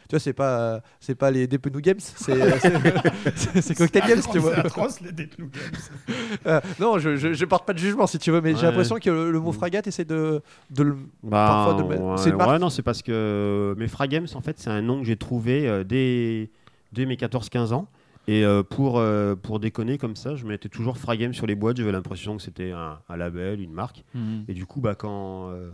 tu 0.09 0.11
vois, 0.11 0.21
c'est 0.21 0.33
pas, 0.33 0.81
c'est 1.01 1.15
pas 1.15 1.31
les 1.31 1.47
Depenou 1.47 1.81
Games, 1.81 1.97
c'est, 1.99 3.75
Cocktail 3.77 4.03
Games, 4.09 4.23
tu 4.31 4.39
vois. 4.39 4.55
C'est 4.55 4.61
atroce 4.61 5.01
les 5.01 5.13
Deathloop 5.13 5.51
Games. 5.53 6.17
Euh, 6.47 6.61
non, 6.79 6.99
je, 6.99 7.17
je, 7.17 7.33
je 7.33 7.45
porte 7.45 7.67
pas 7.67 7.73
de 7.73 7.79
jugement 7.79 8.07
si 8.07 8.19
tu 8.19 8.31
veux, 8.31 8.41
mais 8.41 8.55
j'ai 8.55 8.67
l'impression 8.67 8.97
que 8.97 9.11
le, 9.11 9.31
le 9.31 9.41
mot 9.41 9.53
Fragat 9.53 9.83
essaie 9.87 10.05
de, 10.05 10.41
de 10.71 10.83
le. 10.83 10.97
Bah, 11.23 11.47
Parfois 11.49 11.83
de 11.83 11.89
mettre- 11.89 12.03
ouais, 12.03 12.17
c'est 12.19 12.31
une 12.31 12.37
marque 12.37 12.51
ouais, 12.51 12.59
non, 12.59 12.71
c'est 12.71 12.83
parce 12.83 13.03
que 13.03 13.75
mes 13.79 13.89
Fragames, 13.89 14.27
en 14.35 14.41
fait, 14.41 14.59
c'est 14.59 14.71
un 14.71 14.83
nom 14.83 15.01
que 15.01 15.07
j'ai 15.07 15.17
trouvé 15.17 15.69
euh, 15.69 15.85
dès, 15.85 16.51
dès 16.93 17.07
mes 17.07 17.17
14-15 17.17 17.73
ans. 17.73 17.89
Et 18.29 18.45
euh, 18.45 18.63
pour, 18.63 18.99
euh, 18.99 19.35
pour 19.35 19.59
déconner 19.59 19.97
comme 19.99 20.15
ça, 20.15 20.37
je 20.37 20.45
mettais 20.47 20.69
toujours 20.69 20.99
Fragames 20.99 21.33
sur 21.35 21.47
les 21.47 21.55
boîtes. 21.55 21.79
J'avais 21.79 21.93
l'impression 21.93 22.37
que 22.37 22.43
c'était 22.43 22.71
un, 22.73 23.01
un 23.09 23.17
label, 23.17 23.61
une 23.61 23.73
marque. 23.73 24.05
Mhm. 24.15 24.45
Et 24.49 24.55
du 24.55 24.67
coup, 24.67 24.81
bah, 24.81 24.95
quand, 24.95 25.51
euh, 25.51 25.71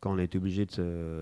quand 0.00 0.12
on 0.14 0.18
a 0.18 0.22
été 0.22 0.38
obligé 0.38 0.66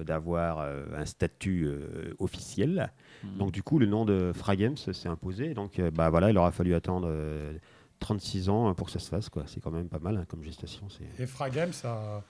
d'avoir 0.07 0.61
euh, 0.61 0.85
un 0.97 1.05
statut 1.05 1.65
euh, 1.67 2.15
officiel, 2.19 2.91
Mhm. 3.25 3.39
donc 3.39 3.51
du 3.53 3.63
coup, 3.63 3.79
le 3.79 3.87
nom 3.87 4.05
de 4.05 4.31
Fragames 4.35 4.77
s'est 4.77 5.09
imposé. 5.09 5.55
Donc, 5.55 5.79
euh, 5.79 5.91
bah, 5.91 6.09
voilà, 6.11 6.31
il 6.31 6.39
aura 6.39 6.53
fallu 6.53 6.75
attendre 6.75 7.09
euh, 7.11 7.55
36 7.99 8.49
ans 8.51 8.73
pour 8.75 8.87
que 8.87 8.93
ça 8.93 8.99
se 9.01 9.09
fasse. 9.09 9.29
quoi. 9.31 9.43
C'est 9.47 9.61
quand 9.61 9.71
même 9.73 9.89
pas 9.89 9.99
mal 9.99 10.17
hein, 10.19 10.25
comme 10.29 10.43
gestation. 10.45 10.87
Et 11.19 11.27
Fragame, 11.27 11.73
ça 11.73 12.23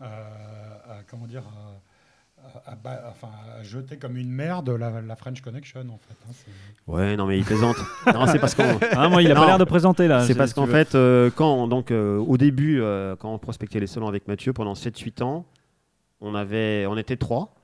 a, 0.00 0.04
a- 0.04 0.06
a- 0.98 1.02
comment 1.08 1.26
dire, 1.26 1.42
a, 1.42 1.80
enfin, 2.66 3.28
a 3.58 3.62
jeté 3.62 3.96
comme 3.96 4.16
une 4.16 4.30
merde 4.30 4.70
la, 4.70 5.00
la 5.00 5.16
French 5.16 5.40
Connection 5.40 5.80
en 5.80 5.98
fait. 5.98 6.16
hein, 6.28 6.32
Ouais, 6.86 7.16
non, 7.16 7.26
mais 7.26 7.38
il 7.38 7.44
plaisante. 7.44 7.76
non, 8.12 8.26
c'est 8.26 8.38
parce 8.38 8.54
qu'on. 8.54 8.78
Ah, 8.92 9.08
moi, 9.08 9.22
il 9.22 9.30
a 9.30 9.34
Non. 9.34 9.40
pas 9.42 9.46
l'air 9.46 9.58
de 9.58 9.64
présenter 9.64 10.08
là. 10.08 10.24
C'est 10.26 10.34
parce 10.34 10.52
qu'en 10.52 10.66
fait, 10.66 10.94
euh, 10.94 11.30
quand, 11.34 11.68
donc, 11.68 11.90
euh, 11.90 12.18
au 12.18 12.36
début, 12.36 12.80
euh, 12.80 13.14
quand 13.16 13.32
on 13.32 13.38
prospectait 13.38 13.80
les 13.80 13.86
salons 13.86 14.08
avec 14.08 14.26
Mathieu 14.28 14.52
pendant 14.52 14.74
7-8 14.74 15.22
ans, 15.22 15.44
on, 16.20 16.34
avait, 16.34 16.86
on 16.86 16.96
était 16.96 17.16
trois. 17.16 17.54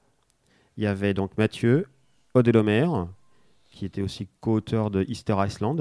Il 0.77 0.85
y 0.85 0.87
avait 0.87 1.15
donc 1.15 1.37
Mathieu, 1.37 1.87
Lomère, 2.35 3.09
qui 3.71 3.85
était 3.85 4.03
aussi 4.03 4.29
co-auteur 4.41 4.91
de 4.91 5.05
Easter 5.09 5.35
Iceland. 5.39 5.77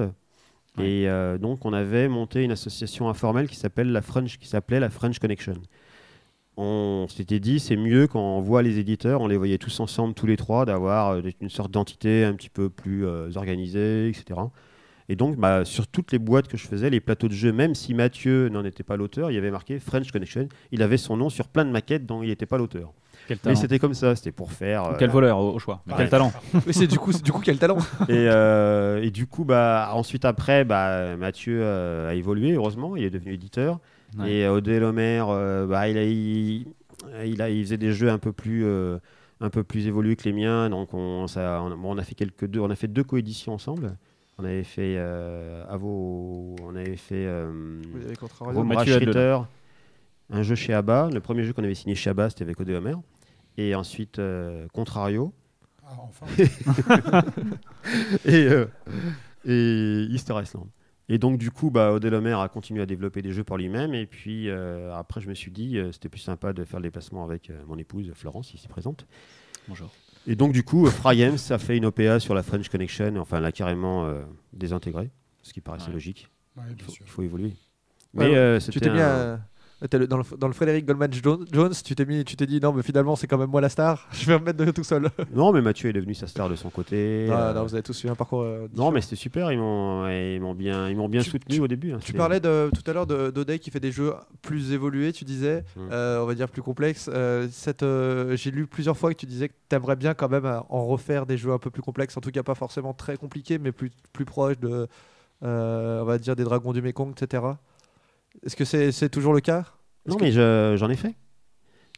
Ouais. 0.77 0.89
Et 0.89 1.07
euh, 1.09 1.37
donc, 1.37 1.65
on 1.65 1.73
avait 1.73 2.07
monté 2.07 2.43
une 2.43 2.51
association 2.51 3.09
informelle 3.09 3.47
qui 3.47 3.55
s'appelle 3.55 3.91
la 3.91 4.01
French, 4.01 4.37
qui 4.39 4.47
s'appelait 4.47 4.79
la 4.79 4.89
French 4.89 5.19
Connection. 5.19 5.53
On 6.59 7.05
s'était 7.07 7.39
dit, 7.39 7.59
c'est 7.59 7.75
mieux 7.75 8.07
quand 8.07 8.19
on 8.19 8.41
voit 8.41 8.63
les 8.63 8.79
éditeurs, 8.79 9.21
on 9.21 9.27
les 9.27 9.37
voyait 9.37 9.59
tous 9.59 9.79
ensemble, 9.79 10.15
tous 10.15 10.25
les 10.25 10.37
trois, 10.37 10.65
d'avoir 10.65 11.11
euh, 11.11 11.21
une 11.39 11.49
sorte 11.51 11.69
d'entité 11.71 12.23
un 12.25 12.33
petit 12.33 12.49
peu 12.49 12.69
plus 12.69 13.05
euh, 13.05 13.29
organisée, 13.35 14.09
etc. 14.09 14.39
Et 15.09 15.15
donc, 15.15 15.37
bah, 15.37 15.63
sur 15.65 15.87
toutes 15.87 16.11
les 16.11 16.19
boîtes 16.19 16.47
que 16.47 16.57
je 16.57 16.67
faisais, 16.67 16.89
les 16.89 16.99
plateaux 16.99 17.27
de 17.27 17.33
jeux, 17.33 17.53
même 17.53 17.75
si 17.75 17.93
Mathieu 17.93 18.49
n'en 18.49 18.65
était 18.65 18.83
pas 18.83 18.97
l'auteur, 18.97 19.29
il 19.31 19.35
y 19.35 19.37
avait 19.37 19.51
marqué 19.51 19.79
French 19.79 20.11
Connection. 20.11 20.49
Il 20.71 20.81
avait 20.81 20.97
son 20.97 21.15
nom 21.15 21.29
sur 21.29 21.47
plein 21.47 21.63
de 21.63 21.69
maquettes 21.71 22.05
dont 22.05 22.23
il 22.23 22.29
n'était 22.29 22.45
pas 22.47 22.57
l'auteur. 22.57 22.91
Quel 23.27 23.37
Mais 23.37 23.41
talent. 23.41 23.55
c'était 23.55 23.79
comme 23.79 23.93
ça, 23.93 24.15
c'était 24.15 24.31
pour 24.31 24.51
faire. 24.51 24.83
euh, 24.85 24.93
Quel 24.97 25.09
voleur 25.09 25.37
au, 25.39 25.59
choix. 25.59 25.81
Mais. 25.85 25.93
Quel 25.97 26.09
talent. 26.09 26.31
C'est 26.71 26.87
du 26.87 26.97
coup, 26.97 27.11
du 27.13 27.31
coup 27.31 27.41
quel 27.43 27.57
talent. 27.57 27.77
et, 28.09 28.27
euh, 28.27 29.01
et 29.03 29.11
du 29.11 29.27
coup, 29.27 29.43
bah, 29.45 29.89
ensuite, 29.93 30.25
après, 30.25 30.65
bah, 30.65 31.15
Mathieu 31.17 31.59
euh, 31.61 32.09
a 32.09 32.13
évolué, 32.15 32.53
heureusement, 32.53 32.95
il 32.95 33.03
est 33.03 33.09
devenu 33.09 33.33
éditeur. 33.33 33.79
Ouais. 34.17 34.31
Et 34.31 34.47
Odé 34.47 34.79
Lomer, 34.79 35.23
euh, 35.29 35.65
bah, 35.67 35.87
il, 35.89 35.97
a, 35.97 36.03
il, 36.03 36.65
il 37.25 37.41
a- 37.41 37.49
il 37.49 37.63
faisait 37.63 37.77
des 37.77 37.91
jeux 37.93 38.09
un 38.09 38.17
peu 38.19 38.31
plus. 38.31 38.65
euh, 38.65 38.97
un 39.39 39.51
peu 39.51 39.63
plus 39.63 39.85
évolués 39.85 40.15
que 40.15 40.23
les 40.23 40.33
miens, 40.33 40.67
donc 40.67 40.95
on, 40.95 41.27
ça, 41.27 41.61
on, 41.61 41.69
bon, 41.77 41.93
on 41.93 41.97
a 41.99 42.03
fait 42.03 42.15
quelques 42.15 42.47
deux, 42.47 42.59
on 42.59 42.71
a 42.71 42.75
fait 42.75 42.87
deux 42.87 43.03
coéditions 43.03 43.53
ensemble. 43.53 43.95
On 44.39 44.43
avait 44.45 44.63
fait 44.63 44.95
euh, 44.97 45.63
Avo, 45.69 46.55
on 46.63 46.75
avait 46.75 46.95
fait 46.95 47.25
euh, 47.27 47.79
un 50.31 50.41
jeu 50.41 50.55
chez 50.55 50.73
ABBA. 50.73 51.09
Le 51.13 51.19
premier 51.19 51.43
jeu 51.43 51.53
qu'on 51.53 51.63
avait 51.63 51.75
signé 51.75 51.93
chez 51.93 52.09
ABBA, 52.09 52.31
c'était 52.31 52.45
avec 52.45 52.59
Odé 52.59 52.73
Homer. 52.73 52.95
Et 53.57 53.75
ensuite 53.75 54.17
euh, 54.17 54.65
Contrario 54.73 55.33
Ah, 55.85 55.91
enfin. 55.99 56.25
et, 58.25 58.47
euh, 58.47 58.65
et 59.45 60.07
Easter 60.09 60.33
Island. 60.41 60.67
Et 61.09 61.17
donc, 61.17 61.37
du 61.37 61.51
coup, 61.51 61.69
bah, 61.71 61.91
Homer 61.93 62.33
a 62.33 62.49
continué 62.49 62.81
à 62.81 62.85
développer 62.85 63.21
des 63.21 63.31
jeux 63.31 63.43
pour 63.45 63.57
lui-même. 63.57 63.93
Et 63.93 64.05
puis, 64.05 64.49
euh, 64.49 64.93
après, 64.93 65.21
je 65.21 65.29
me 65.29 65.33
suis 65.33 65.51
dit, 65.51 65.77
euh, 65.77 65.91
c'était 65.93 66.09
plus 66.09 66.19
sympa 66.19 66.51
de 66.53 66.63
faire 66.65 66.79
le 66.79 66.83
déplacement 66.83 67.23
avec 67.23 67.49
euh, 67.49 67.61
mon 67.67 67.77
épouse, 67.77 68.11
Florence, 68.13 68.53
ici 68.53 68.67
présente. 68.67 69.07
Bonjour. 69.69 69.89
Et 70.27 70.35
donc, 70.35 70.51
du 70.51 70.63
coup, 70.63 70.85
Fryems 70.87 71.37
a 71.51 71.57
fait 71.57 71.77
une 71.77 71.85
OPA 71.85 72.19
sur 72.19 72.33
la 72.35 72.43
French 72.43 72.67
Connection. 72.67 73.15
Enfin, 73.17 73.39
l'a 73.39 73.53
carrément 73.53 74.05
euh, 74.05 74.21
désintégré, 74.51 75.09
ce 75.43 75.53
qui 75.53 75.61
paraissait 75.61 75.87
Ouais. 75.87 75.93
logique. 75.93 76.27
Ouais, 76.57 76.63
Il 76.77 76.83
faut, 76.83 76.91
sûr. 76.91 77.05
il 77.05 77.09
faut 77.09 77.21
évoluer. 77.21 77.47
Ouais, 77.47 77.53
Mais 78.13 78.25
ouais. 78.31 78.35
euh, 78.35 78.59
Tu 78.59 78.79
t'es 78.81 78.89
mis 78.89 78.99
un- 78.99 79.35
à- 79.35 79.39
dans, 79.91 79.99
le, 79.99 80.07
dans 80.37 80.47
le 80.47 80.53
Frédéric 80.53 80.85
Goldman 80.87 81.13
Jo- 81.13 81.45
Jones, 81.51 81.73
tu 81.85 81.93
t'es 81.95 82.05
mis, 82.05 82.25
tu 82.25 82.35
t'es 82.35 82.47
dit 82.47 82.59
non 82.59 82.73
mais 82.73 82.81
finalement 82.81 83.15
c'est 83.15 83.27
quand 83.27 83.37
même 83.37 83.49
moi 83.51 83.61
la 83.61 83.69
star. 83.69 84.07
Je 84.11 84.25
vais 84.25 84.39
me 84.39 84.45
mettre 84.45 84.63
de 84.65 84.71
tout 84.71 84.83
seul. 84.83 85.09
Non, 85.33 85.51
mais 85.51 85.61
Mathieu 85.61 85.89
est 85.89 85.93
devenu 85.93 86.13
sa 86.15 86.25
star 86.27 86.49
de 86.49 86.55
son 86.55 86.69
côté. 86.69 87.27
Ah, 87.31 87.49
euh, 87.49 87.53
non, 87.53 87.63
vous 87.63 87.73
avez 87.75 87.83
tous 87.83 88.03
eu 88.03 88.09
un 88.09 88.15
parcours. 88.15 88.41
euh, 88.41 88.67
Non, 88.75 88.91
mais 88.91 89.01
c'était 89.01 89.15
super. 89.15 89.51
Ils 89.51 89.59
m'ont, 89.59 90.03
ouais, 90.03 90.35
ils 90.35 90.41
m'ont 90.41 90.55
bien, 90.55 90.89
ils 90.89 90.95
m'ont 90.97 91.09
bien 91.09 91.21
Tu- 91.21 91.29
soutenu 91.29 91.59
au 91.59 91.67
début. 91.67 91.93
hein. 91.93 91.99
Tu 92.01 92.13
parlais 92.13 92.39
de, 92.39 92.71
tout 92.73 92.89
à 92.89 92.93
l'heure 92.93 93.05
de- 93.07 93.31
qui 93.57 93.69
fait 93.71 93.79
des 93.79 93.91
jeux 93.91 94.13
plus 94.41 94.71
évolués, 94.73 95.13
tu 95.13 95.25
disais, 95.25 95.63
Mm. 95.75 95.79
euh, 95.91 96.21
on 96.21 96.25
va 96.25 96.33
dire 96.35 96.49
plus 96.49 96.61
complexes. 96.63 97.09
Cette, 97.51 97.85
J'ai 98.35 98.51
lu 98.51 98.65
plusieurs 98.67 98.97
fois 98.97 99.13
que 99.13 99.19
tu 99.19 99.25
disais 99.25 99.49
que 99.49 99.53
tu 99.69 99.75
aimerais 99.75 99.95
bien 99.95 100.13
quand 100.13 100.29
même 100.29 100.45
en 100.69 100.85
refaire 100.85 101.25
des 101.25 101.37
jeux 101.37 101.51
un 101.53 101.59
peu 101.59 101.69
plus 101.69 101.81
complexes, 101.81 102.17
en 102.17 102.21
tout 102.21 102.31
cas 102.31 102.43
pas 102.43 102.55
forcément 102.55 102.93
très 102.93 103.15
compliqués, 103.17 103.57
mais 103.59 103.71
plus, 103.71 103.91
plus 104.13 104.25
proches 104.25 104.59
de, 104.59 104.87
on 105.41 106.03
va 106.05 106.17
dire, 106.17 106.35
des 106.35 106.43
dragons 106.43 106.73
du 106.73 106.81
Mekong, 106.81 107.11
etc. 107.11 107.43
Est-ce 108.45 108.55
que 108.55 108.65
c'est 108.65 109.09
toujours 109.09 109.33
le 109.33 109.41
cas? 109.41 109.65
Non, 110.05 110.15
que- 110.15 110.23
mais 110.23 110.31
je- 110.31 110.75
j'en 110.77 110.89
ai 110.89 110.95
fait. 110.95 111.15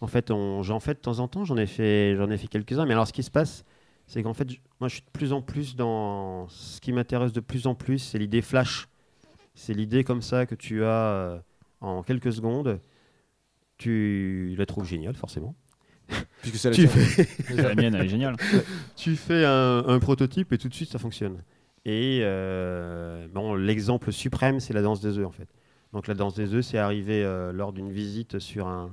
En 0.02 0.08
fait, 0.08 0.30
j'en 0.30 0.80
fais 0.80 0.94
de 0.94 1.00
temps 1.00 1.20
en 1.20 1.28
temps. 1.28 1.44
J'en 1.44 1.58
ai 1.58 1.66
fait, 1.68 2.16
j'en 2.16 2.30
ai 2.30 2.38
fait 2.38 2.48
quelques-uns. 2.48 2.86
Mais 2.86 2.94
alors, 2.94 3.08
ce 3.08 3.14
qui 3.14 3.24
se 3.24 3.32
passe, 3.32 3.66
c'est 4.08 4.24
qu'en 4.24 4.34
fait, 4.34 4.48
moi, 4.80 4.88
je 4.88 4.96
suis 4.96 5.04
de 5.04 5.12
plus 5.12 5.34
en 5.34 5.42
plus 5.42 5.76
dans 5.76 6.48
ce 6.48 6.80
qui 6.80 6.94
m'intéresse 6.94 7.34
de 7.34 7.42
plus 7.42 7.68
en 7.68 7.76
plus, 7.76 8.00
c'est 8.00 8.18
l'idée 8.18 8.42
flash. 8.42 8.88
C'est 9.56 9.74
l'idée 9.74 10.04
comme 10.06 10.22
ça 10.22 10.46
que 10.46 10.56
tu 10.56 10.84
as 10.86 10.88
euh, 10.88 11.40
en 11.82 12.02
quelques 12.02 12.32
secondes. 12.32 12.80
Tu 13.78 14.56
la 14.58 14.66
trouves 14.66 14.86
géniale, 14.88 15.16
forcément. 15.16 15.56
Puisque 16.42 16.58
c'est 16.58 16.70
la 16.70 16.76
Tu 16.76 16.88
fais, 16.88 17.28
La 17.56 17.76
mienne, 17.76 17.96
elle 17.96 18.06
est 18.06 18.10
géniale. 18.10 18.36
tu 18.96 19.16
fais 19.16 19.46
un, 19.46 19.84
un 19.88 20.00
prototype 20.00 20.52
et 20.54 20.58
tout 20.58 20.68
de 20.70 20.74
suite, 20.74 20.90
ça 20.90 21.00
fonctionne. 21.00 21.44
Et 21.86 22.20
euh, 22.24 23.28
bon, 23.34 23.54
l'exemple 23.56 24.12
suprême, 24.12 24.60
c'est 24.60 24.74
la 24.74 24.82
danse 24.82 25.02
des 25.02 25.18
œufs, 25.18 25.26
en 25.28 25.32
fait. 25.32 25.48
Donc, 25.94 26.08
la 26.08 26.14
danse 26.14 26.36
des 26.36 26.54
œufs, 26.54 26.66
c'est 26.66 26.78
arrivé 26.78 27.24
euh, 27.24 27.52
lors 27.52 27.74
d'une 27.74 27.92
visite 27.92 28.40
sur 28.40 28.68
un, 28.68 28.92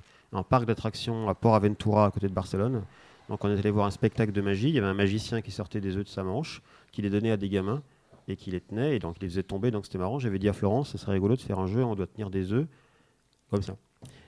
parc 0.48 0.66
d'attractions 0.66 1.28
à 1.28 1.34
Port 1.34 1.54
Aventura, 1.54 2.06
à 2.06 2.10
côté 2.10 2.28
de 2.28 2.32
Barcelone. 2.32 2.82
Donc, 3.28 3.44
on 3.44 3.48
est 3.48 3.58
allé 3.58 3.70
voir 3.70 3.86
un 3.86 3.90
spectacle 3.90 4.32
de 4.32 4.40
magie. 4.40 4.68
Il 4.68 4.74
y 4.74 4.78
avait 4.78 4.86
un 4.86 4.94
magicien 4.94 5.40
qui 5.40 5.50
sortait 5.50 5.80
des 5.80 5.96
œufs 5.96 6.04
de 6.04 6.08
sa 6.08 6.22
manche, 6.22 6.62
qui 6.92 7.02
les 7.02 7.10
donnait 7.10 7.30
à 7.30 7.36
des 7.36 7.48
gamins 7.48 7.82
et 8.28 8.36
qui 8.36 8.50
les 8.50 8.60
tenait. 8.60 8.96
Et 8.96 8.98
donc, 8.98 9.16
il 9.18 9.22
les 9.22 9.28
faisait 9.28 9.42
tomber. 9.42 9.70
Donc, 9.70 9.86
c'était 9.86 9.98
marrant. 9.98 10.18
J'avais 10.18 10.38
dit 10.38 10.48
à 10.48 10.52
Florence, 10.52 10.90
ce 10.90 10.98
serait 10.98 11.12
rigolo 11.12 11.36
de 11.36 11.40
faire 11.40 11.58
un 11.58 11.66
jeu, 11.66 11.84
on 11.84 11.94
doit 11.94 12.06
tenir 12.06 12.30
des 12.30 12.52
œufs 12.52 12.66
comme 13.50 13.62
ça. 13.62 13.76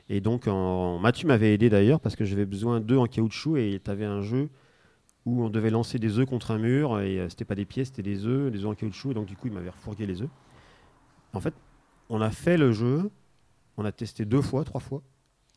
Et 0.09 0.21
donc. 0.21 0.47
Mathieu 0.47 1.29
m'avait 1.29 1.55
aidé 1.55 1.69
d'ailleurs 1.69 2.01
parce 2.01 2.16
que 2.16 2.25
j'avais 2.25 2.47
besoin 2.47 2.81
d'œufs 2.81 2.99
en 2.99 3.07
caoutchouc 3.07 3.57
et 3.57 3.81
tu 3.83 3.91
avais 3.91 4.05
un 4.05 4.23
jeu 4.23 4.49
où 5.27 5.45
on 5.45 5.51
devait 5.51 5.71
lancer 5.71 5.99
des 5.99 6.19
œufs 6.19 6.27
contre 6.27 6.53
un 6.53 6.59
mur 6.59 7.01
et 7.01 7.21
euh, 7.21 7.29
c'était 7.29 7.45
pas 7.45 7.55
des 7.55 7.66
pièces, 7.66 7.89
c'était 7.89 8.03
des 8.03 8.25
œufs, 8.25 8.51
des 8.51 8.61
œufs 8.61 8.71
en 8.71 8.75
caoutchouc. 8.75 9.11
Et 9.11 9.14
donc, 9.14 9.27
du 9.27 9.37
coup, 9.37 9.49
il 9.49 9.53
m'avait 9.53 9.69
refourgué 9.69 10.07
les 10.07 10.23
œufs. 10.23 10.31
En 11.35 11.41
fait, 11.41 11.53
on 12.09 12.20
a 12.20 12.30
fait 12.30 12.56
le 12.56 12.72
jeu, 12.72 13.11
on 13.76 13.84
a 13.84 13.92
testé 13.92 14.24
deux 14.24 14.42
fois, 14.42 14.64
trois 14.64 14.80
fois 14.80 15.02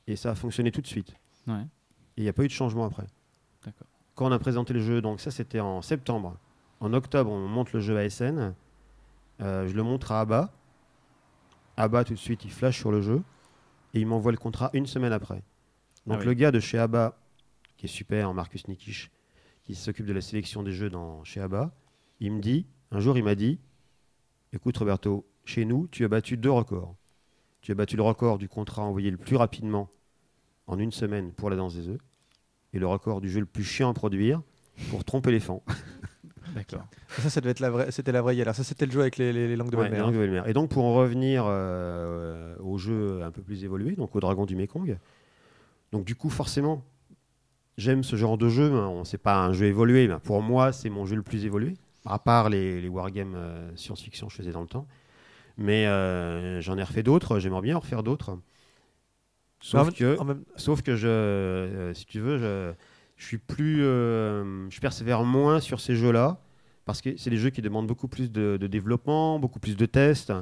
et 0.08 0.16
ça 0.16 0.32
a 0.32 0.36
fonctionné 0.36 0.72
tout 0.72 0.82
de 0.82 0.88
suite. 0.88 1.14
Ouais. 1.48 1.62
Et 2.18 2.22
il 2.22 2.24
n'y 2.24 2.30
a 2.30 2.34
pas 2.34 2.44
eu 2.44 2.48
de 2.48 2.54
changement 2.54 2.86
après. 2.86 3.06
Quand 4.16 4.28
on 4.28 4.32
a 4.32 4.40
présenté 4.40 4.74
le 4.74 4.82
jeu, 4.82 5.02
donc 5.02 5.20
ça 5.22 5.32
c'était 5.32 5.60
en 5.60 5.82
septembre. 5.82 6.38
En 6.80 6.94
octobre, 6.94 7.32
on 7.32 7.48
monte 7.48 7.72
le 7.74 7.80
jeu 7.80 7.98
à 7.98 8.10
SN. 8.10 8.54
Euh, 9.42 9.68
je 9.68 9.74
le 9.74 9.84
montre 9.84 10.12
à 10.12 10.22
Abba. 10.22 10.52
Abba, 11.78 12.04
tout 12.04 12.14
de 12.14 12.20
suite, 12.20 12.44
il 12.44 12.52
flash 12.52 12.78
sur 12.78 12.92
le 12.92 13.02
jeu. 13.02 13.22
Et 13.94 14.00
il 14.00 14.08
m'envoie 14.08 14.32
le 14.32 14.38
contrat 14.38 14.70
une 14.74 14.86
semaine 14.86 15.14
après. 15.14 15.44
Donc 16.06 16.18
Ah 16.18 16.20
oui. 16.20 16.26
le 16.26 16.34
gars 16.34 16.52
de 16.52 16.60
chez 16.60 16.78
Abba, 16.78 17.18
qui 17.78 17.86
est 17.86 17.90
super, 17.90 18.34
Marcus 18.34 18.68
Nikisch, 18.68 19.12
qui 19.64 19.76
s'occupe 19.76 20.06
de 20.06 20.14
la 20.14 20.22
sélection 20.22 20.64
des 20.64 20.72
jeux 20.72 20.90
dans, 20.90 21.24
chez 21.24 21.40
Abba, 21.40 21.72
il 22.20 22.32
me 22.32 22.42
dit, 22.42 22.66
un 22.92 23.00
jour 23.00 23.18
il 23.18 23.24
m'a 23.24 23.36
dit, 23.36 23.60
écoute 24.54 24.78
Roberto, 24.78 25.26
chez 25.46 25.66
nous, 25.66 25.88
tu 25.92 26.04
as 26.06 26.08
battu 26.08 26.38
deux 26.38 26.52
records. 26.52 26.96
Tu 27.62 27.72
as 27.72 27.76
battu 27.76 27.96
le 27.96 28.04
record 28.04 28.38
du 28.38 28.48
contrat 28.50 28.84
envoyé 28.84 29.12
le 29.12 29.18
plus 29.18 29.36
rapidement 29.36 29.90
en 30.68 30.80
une 30.80 30.92
semaine 30.92 31.32
pour 31.32 31.50
la 31.50 31.56
danse 31.56 31.76
des 31.76 31.88
œufs 31.90 32.00
et 32.74 32.80
le 32.80 32.88
record 32.88 33.22
du 33.22 33.30
jeu 33.30 33.40
le 33.40 33.46
plus 33.46 33.64
chiant 33.64 33.90
à 33.90 33.94
produire 33.94 34.42
pour 34.90 35.04
tromper 35.04 35.32
les 35.32 35.40
fans. 35.40 35.62
D'accord. 36.56 36.86
Ça, 37.10 37.30
ça 37.30 37.40
devait 37.40 37.52
être 37.52 37.60
la 37.60 37.70
vraie, 37.70 37.92
c'était 37.92 38.12
la 38.12 38.22
vraie 38.22 38.36
galère. 38.36 38.56
Ça, 38.56 38.64
c'était 38.64 38.86
le 38.86 38.92
jeu 38.92 39.02
avec 39.02 39.18
les, 39.18 39.32
les- 39.32 39.48
les 39.48 39.56
langues 39.56 39.70
de 39.72 39.78
Ouais, 39.78 39.96
hein. 39.98 40.12
de. 40.12 40.50
Et 40.50 40.54
donc 40.54 40.70
pour 40.70 40.84
en 40.86 40.94
revenir 40.96 41.44
euh, 41.48 42.56
au 42.60 42.78
jeu 42.78 43.22
un 43.24 43.32
peu 43.32 43.42
plus 43.42 43.64
évolué, 43.64 43.96
donc 43.96 44.16
au 44.16 44.20
Dragon 44.20 44.46
du 44.46 44.56
Mekong, 44.56 44.98
donc 45.92 46.04
du 46.04 46.16
coup 46.16 46.30
forcément, 46.30 46.84
j'aime 47.78 48.04
ce 48.04 48.16
genre 48.16 48.38
de 48.38 48.50
jeu. 48.50 48.72
hein. 48.74 48.88
On 48.90 49.04
sait 49.06 49.18
pas 49.18 49.38
un 49.46 49.54
jeu 49.54 49.66
évolué, 49.68 50.08
mais 50.08 50.20
pour 50.20 50.42
moi 50.42 50.72
c'est 50.74 50.90
mon 50.90 51.06
jeu 51.06 51.16
le 51.16 51.24
plus 51.24 51.46
évolué, 51.46 51.76
à 52.06 52.18
part 52.20 52.50
les, 52.50 52.82
les 52.82 52.88
wargames 52.90 53.36
euh, 53.36 53.76
science-fiction 53.76 54.28
que 54.28 54.32
je 54.34 54.38
faisais 54.38 54.52
dans 54.52 54.62
le 54.62 54.68
temps. 54.68 54.88
Mais 55.62 55.86
euh, 55.88 56.60
j'en 56.62 56.78
ai 56.78 56.84
refait 56.84 57.04
d'autres, 57.04 57.40
j'aimerais 57.40 57.62
bien 57.62 57.76
en 57.78 57.80
refaire 57.80 58.04
d'autres. 58.04 58.38
Sauf 59.60 59.90
en- 59.90 59.92
que 59.92 60.24
même- 60.24 60.44
Sauf 60.56 60.82
que 60.82 60.96
je, 60.96 61.08
euh, 61.08 61.94
si 61.94 62.06
tu 62.06 62.20
veux, 62.20 62.38
je, 62.40 62.72
je 63.18 63.26
suis 63.26 63.38
plus, 63.38 63.84
euh, 63.84 64.70
je 64.70 64.80
persévère 64.80 65.24
moins 65.24 65.60
sur 65.60 65.80
ces 65.80 65.96
jeux-là 65.96 66.38
parce 66.86 67.02
que 67.02 67.10
c'est 67.18 67.30
des 67.30 67.38
jeux 67.38 67.52
qui 67.52 67.62
demandent 67.62 67.88
beaucoup 67.88 68.08
plus 68.08 68.32
de, 68.32 68.58
de 68.60 68.68
développement, 68.68 69.38
beaucoup 69.40 69.60
plus 69.60 69.78
de 69.78 69.86
tests. 69.86 70.34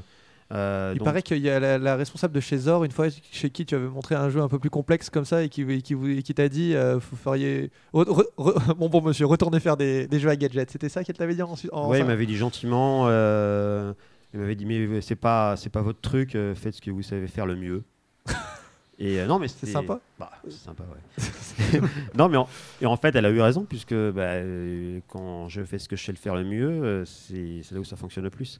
Euh, 0.51 0.93
Il 0.95 0.97
donc- 0.99 1.05
paraît 1.05 1.21
qu'il 1.21 1.37
y 1.39 1.49
a 1.49 1.59
la, 1.59 1.77
la 1.77 1.95
responsable 1.95 2.33
de 2.33 2.39
chez 2.39 2.57
Zor, 2.57 2.83
une 2.83 2.91
fois 2.91 3.07
chez 3.31 3.49
qui 3.51 3.65
tu 3.67 3.75
avais 3.75 3.87
montré 3.87 4.15
un 4.15 4.29
jeu 4.31 4.41
un 4.41 4.47
peu 4.47 4.57
plus 4.57 4.71
complexe 4.71 5.09
comme 5.11 5.25
ça 5.25 5.43
et 5.43 5.49
qui, 5.49 5.61
et 5.61 5.81
qui, 5.83 5.93
vous- 5.93 6.07
et 6.07 6.23
qui 6.23 6.33
t'a 6.33 6.47
dit 6.49 6.73
euh, 6.73 6.95
vous 6.97 7.17
feriez. 7.17 7.69
re- 7.93 8.05
re- 8.05 8.25
re- 8.37 8.75
mon 8.79 8.89
bon 8.89 9.01
monsieur, 9.01 9.25
retournez 9.27 9.59
faire 9.59 9.77
des, 9.77 10.07
des 10.07 10.19
jeux 10.19 10.29
à 10.29 10.35
gadgets. 10.35 10.71
C'était 10.71 10.89
ça 10.89 11.03
qu'elle 11.03 11.17
t'avait 11.17 11.35
dit 11.35 11.41
ensuite 11.43 11.71
en, 11.73 11.89
ouais, 11.89 11.99
il 11.99 12.05
m'avait 12.05 12.25
dit 12.25 12.37
gentiment. 12.37 13.03
euh, 13.09 13.93
il 14.33 14.39
m'avait 14.39 14.55
dit 14.55 14.65
mais 14.65 15.01
c'est 15.01 15.15
pas, 15.15 15.55
c'est 15.57 15.69
pas 15.69 15.81
votre 15.81 16.01
truc. 16.01 16.35
euh, 16.35 16.53
faites 16.55 16.75
ce 16.75 16.81
que 16.81 16.91
vous 16.91 17.01
savez 17.01 17.27
faire 17.27 17.45
le 17.45 17.55
mieux. 17.55 17.83
Et 19.01 19.21
euh, 19.21 19.27
non, 19.27 19.39
mais 19.39 19.47
C'est 19.47 19.59
c'était- 19.59 19.71
sympa. 19.71 20.01
Bah, 20.19 20.29
c'est 20.43 20.51
sympa, 20.51 20.83
ouais. 20.83 21.79
non, 22.17 22.27
mais 22.27 22.35
en, 22.37 22.49
et 22.81 22.85
en 22.85 22.97
fait, 22.97 23.15
elle 23.15 23.25
a 23.25 23.29
eu 23.29 23.39
raison, 23.39 23.63
puisque 23.63 23.93
bah, 23.93 24.21
euh, 24.23 24.99
quand 25.07 25.47
je 25.47 25.63
fais 25.63 25.79
ce 25.79 25.87
que 25.87 25.95
je 25.95 26.03
sais 26.03 26.11
le 26.11 26.17
faire 26.17 26.35
le 26.35 26.43
mieux, 26.43 27.03
c'est 27.05 27.61
là 27.71 27.79
où 27.79 27.85
ça 27.85 27.95
fonctionne 27.95 28.25
le 28.25 28.29
plus. 28.29 28.59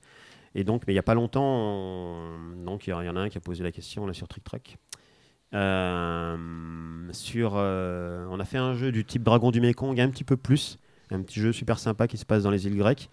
Et 0.56 0.64
donc, 0.64 0.84
mais 0.88 0.94
il 0.94 0.96
n'y 0.96 1.00
a 1.00 1.04
pas 1.04 1.14
longtemps, 1.14 1.44
on- 1.44 2.64
donc 2.66 2.88
il 2.88 2.92
y, 2.92 2.94
en 2.94 3.16
a 3.18 3.20
un 3.20 3.28
qui 3.30 3.38
a 3.38 3.42
posé 3.42 3.64
la 3.64 3.72
question 3.74 4.06
là, 4.08 4.14
sur 4.14 4.28
Trick 4.30 4.44
Track. 4.46 4.78
Euh, 5.54 6.38
sur, 7.12 7.54
euh, 7.56 8.26
on 8.30 8.40
a 8.40 8.46
fait 8.46 8.58
un 8.58 8.76
jeu 8.76 8.92
du 8.92 9.04
type 9.06 9.24
Dragon 9.24 9.52
du 9.52 9.60
Mekong, 9.62 10.00
un 10.00 10.10
petit 10.10 10.24
peu 10.24 10.38
plus, 10.38 10.78
un 11.12 11.22
petit 11.22 11.40
jeu 11.40 11.52
super 11.52 11.80
sympa 11.80 12.08
qui 12.08 12.18
se 12.18 12.26
passe 12.26 12.44
dans 12.44 12.52
les 12.52 12.66
îles 12.68 12.78
grecques. 12.78 13.10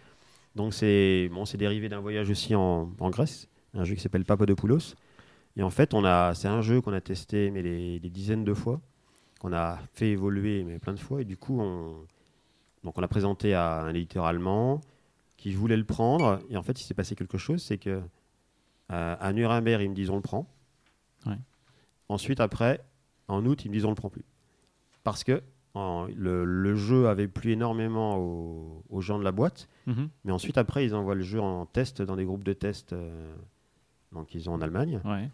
Donc 0.56 0.72
c'est 0.72 1.28
bon, 1.32 1.44
c'est 1.44 1.58
dérivé 1.58 1.88
d'un 1.88 2.00
voyage 2.00 2.30
aussi 2.30 2.54
en, 2.54 2.90
en 2.98 3.10
Grèce, 3.10 3.46
un 3.74 3.84
jeu 3.84 3.94
qui 3.94 4.00
s'appelle 4.00 4.24
Papadopoulos. 4.24 4.94
Et 5.56 5.62
en 5.62 5.70
fait, 5.70 5.94
on 5.94 6.04
a, 6.04 6.34
c'est 6.34 6.48
un 6.48 6.62
jeu 6.62 6.80
qu'on 6.80 6.94
a 6.94 7.00
testé 7.00 7.50
mais 7.50 7.62
des, 7.62 8.00
des 8.00 8.10
dizaines 8.10 8.42
de 8.42 8.54
fois, 8.54 8.80
qu'on 9.38 9.52
a 9.52 9.78
fait 9.92 10.08
évoluer 10.08 10.64
mais 10.64 10.78
plein 10.78 10.94
de 10.94 10.98
fois. 10.98 11.20
Et 11.20 11.24
du 11.24 11.36
coup, 11.36 11.60
on, 11.60 12.06
donc 12.84 12.96
on 12.96 13.00
l'a 13.02 13.08
présenté 13.08 13.52
à 13.52 13.82
un 13.82 13.90
éditeur 13.94 14.24
allemand 14.24 14.80
qui 15.36 15.52
voulait 15.52 15.76
le 15.76 15.84
prendre. 15.84 16.40
Et 16.48 16.56
en 16.56 16.62
fait, 16.62 16.80
il 16.80 16.84
s'est 16.84 16.94
passé 16.94 17.14
quelque 17.14 17.36
chose, 17.36 17.62
c'est 17.62 17.78
que 17.78 18.00
euh, 18.92 19.16
à 19.20 19.32
Nuremberg, 19.34 19.82
ils 19.82 19.90
me 19.90 19.94
disent 19.94 20.10
on 20.10 20.16
le 20.16 20.22
prend. 20.22 20.48
Ouais. 21.26 21.38
Ensuite, 22.08 22.40
après, 22.40 22.80
en 23.28 23.44
août, 23.44 23.62
ils 23.64 23.68
me 23.68 23.74
disent 23.74 23.84
on 23.84 23.90
le 23.90 23.94
prend 23.94 24.08
plus. 24.08 24.24
Parce 25.04 25.22
que 25.22 25.42
en- 25.76 26.06
le, 26.16 26.44
le 26.44 26.74
jeu 26.74 27.08
avait 27.08 27.28
plu 27.28 27.52
énormément 27.52 28.16
aux, 28.18 28.82
aux 28.88 29.00
gens 29.00 29.18
de 29.18 29.24
la 29.24 29.32
boîte. 29.32 29.68
Mhm. 29.86 30.08
Mais 30.24 30.32
ensuite, 30.32 30.58
après, 30.58 30.84
ils 30.84 30.94
envoient 30.94 31.14
le 31.14 31.22
jeu 31.22 31.40
en 31.40 31.66
test 31.66 32.02
dans 32.02 32.16
des 32.16 32.24
groupes 32.24 32.44
de 32.44 32.52
tests 32.52 32.92
euh, 32.92 33.34
donc 34.12 34.34
ils 34.34 34.48
ont 34.48 34.54
en 34.54 34.60
Allemagne. 34.62 35.00
Ouais. 35.04 35.28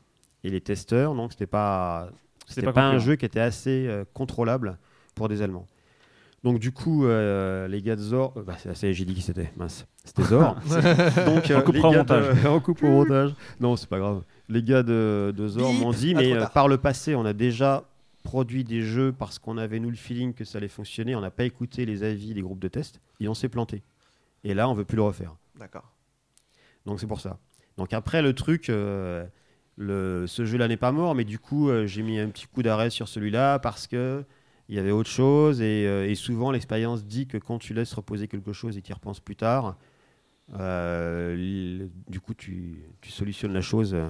Et 0.45 0.51
les 0.51 0.61
testeurs, 0.61 1.15
donc 1.15 1.33
c'était 1.33 1.47
pas, 1.47 2.09
c'était 2.47 2.63
pas 2.67 2.73
pas, 2.73 2.87
un 2.89 2.99
jeu 2.99 3.15
qui 3.17 3.25
était 3.25 3.39
assez 3.41 3.87
euh, 3.87 4.05
contrôlable 4.13 4.77
pour 5.15 5.29
des 5.29 5.41
Allemands. 5.43 5.67
Donc 6.43 6.59
du 6.59 6.73
coup, 6.73 7.05
euh, 7.07 7.69
les 7.69 7.81
gars 7.83 7.95
de 7.95 8.01
Zor, 8.01 8.33
euh, 8.37 8.43
bah, 8.43 8.55
c'est- 8.75 8.93
j'ai 8.93 9.05
dit 9.05 9.15
qui 9.15 9.21
c'était, 9.23 9.53
mince, 9.57 9.87
c'était 10.05 10.25
Zor. 10.25 10.57
donc 11.27 11.53
On 11.55 11.61
coupera 11.61 11.89
au 11.89 11.93
les 11.93 11.99
gars 11.99 12.05
de- 12.05 12.15
montage. 12.15 12.45
on 12.47 12.59
coupe 12.61 12.83
au 12.83 12.89
montage. 12.89 13.35
Non, 13.61 13.77
c'est 13.77 13.89
pas 13.89 14.01
grave. 14.01 14.23
Les 14.49 14.63
gars 14.65 14.83
de, 14.83 15.33
de 15.37 15.47
Zor 15.47 15.73
m'ont 15.73 15.93
dit, 15.93 16.15
Ah, 16.17 16.21
mais 16.21 16.33
euh, 16.33 16.47
par 16.47 16.67
le 16.67 16.79
passé, 16.79 17.15
on 17.15 17.25
a 17.25 17.33
déjà 17.33 17.85
produit 18.23 18.65
des 18.65 18.83
jeux 18.83 19.13
parce 19.13 19.39
qu'on 19.39 19.59
avait 19.59 19.81
nous 19.81 19.91
le 19.91 19.97
feeling 19.97 20.33
que 20.35 20.45
ça 20.45 20.59
allait 20.59 20.69
fonctionner. 20.69 21.15
On 21.17 21.21
n'a 21.21 21.31
pas 21.31 21.45
écouté 21.45 21.85
les 21.87 22.03
avis 22.03 22.35
des 22.35 22.43
groupes 22.43 22.61
de 22.61 22.69
test 22.69 23.01
et 23.21 23.29
on 23.29 23.35
s'est 23.35 23.49
planté. 23.49 23.83
Et 24.45 24.55
là, 24.55 24.69
on 24.69 24.75
veut 24.75 24.85
plus 24.85 24.97
le 24.97 25.03
refaire. 25.03 25.37
D'accord. 25.59 25.93
Donc 26.87 27.01
c'est 27.01 27.07
pour 27.07 27.21
ça. 27.21 27.39
Donc 27.77 27.93
après, 27.93 28.23
le 28.23 28.33
truc, 28.35 28.69
euh, 28.71 29.25
le, 29.77 30.27
ce 30.27 30.45
jeu-là 30.45 30.69
n'est 30.69 30.77
pas 30.77 30.93
mort, 30.93 31.15
mais 31.15 31.25
du 31.25 31.39
coup, 31.39 31.69
euh, 31.69 31.87
j'ai 31.87 32.03
mis 32.03 32.19
un 32.19 32.29
petit 32.29 32.47
coup 32.47 32.63
d'arrêt 32.63 32.91
sur 32.91 33.09
celui-là 33.09 33.59
parce 33.59 33.87
que 33.87 34.25
il 34.69 34.77
y 34.77 34.79
avait 34.79 34.91
autre 34.91 35.11
chose. 35.11 35.61
Et, 35.61 35.87
euh, 35.87 36.09
et 36.09 36.15
souvent, 36.15 36.51
l'expérience 36.51 37.05
dit 37.05 37.27
que 37.27 37.39
quand 37.39 37.59
tu 37.59 37.75
laisses 37.75 37.93
reposer 37.93 38.29
quelque 38.29 38.53
chose 38.53 38.77
et 38.79 38.83
tu 38.83 38.91
y 38.91 38.95
repenses 38.95 39.21
plus 39.21 39.37
tard, 39.37 39.77
euh, 40.55 41.87
du 42.09 42.21
coup, 42.21 42.35
tu, 42.35 42.83
tu 43.01 43.11
solutionnes 43.11 43.53
la 43.53 43.61
chose. 43.61 43.95
euh. 43.95 44.09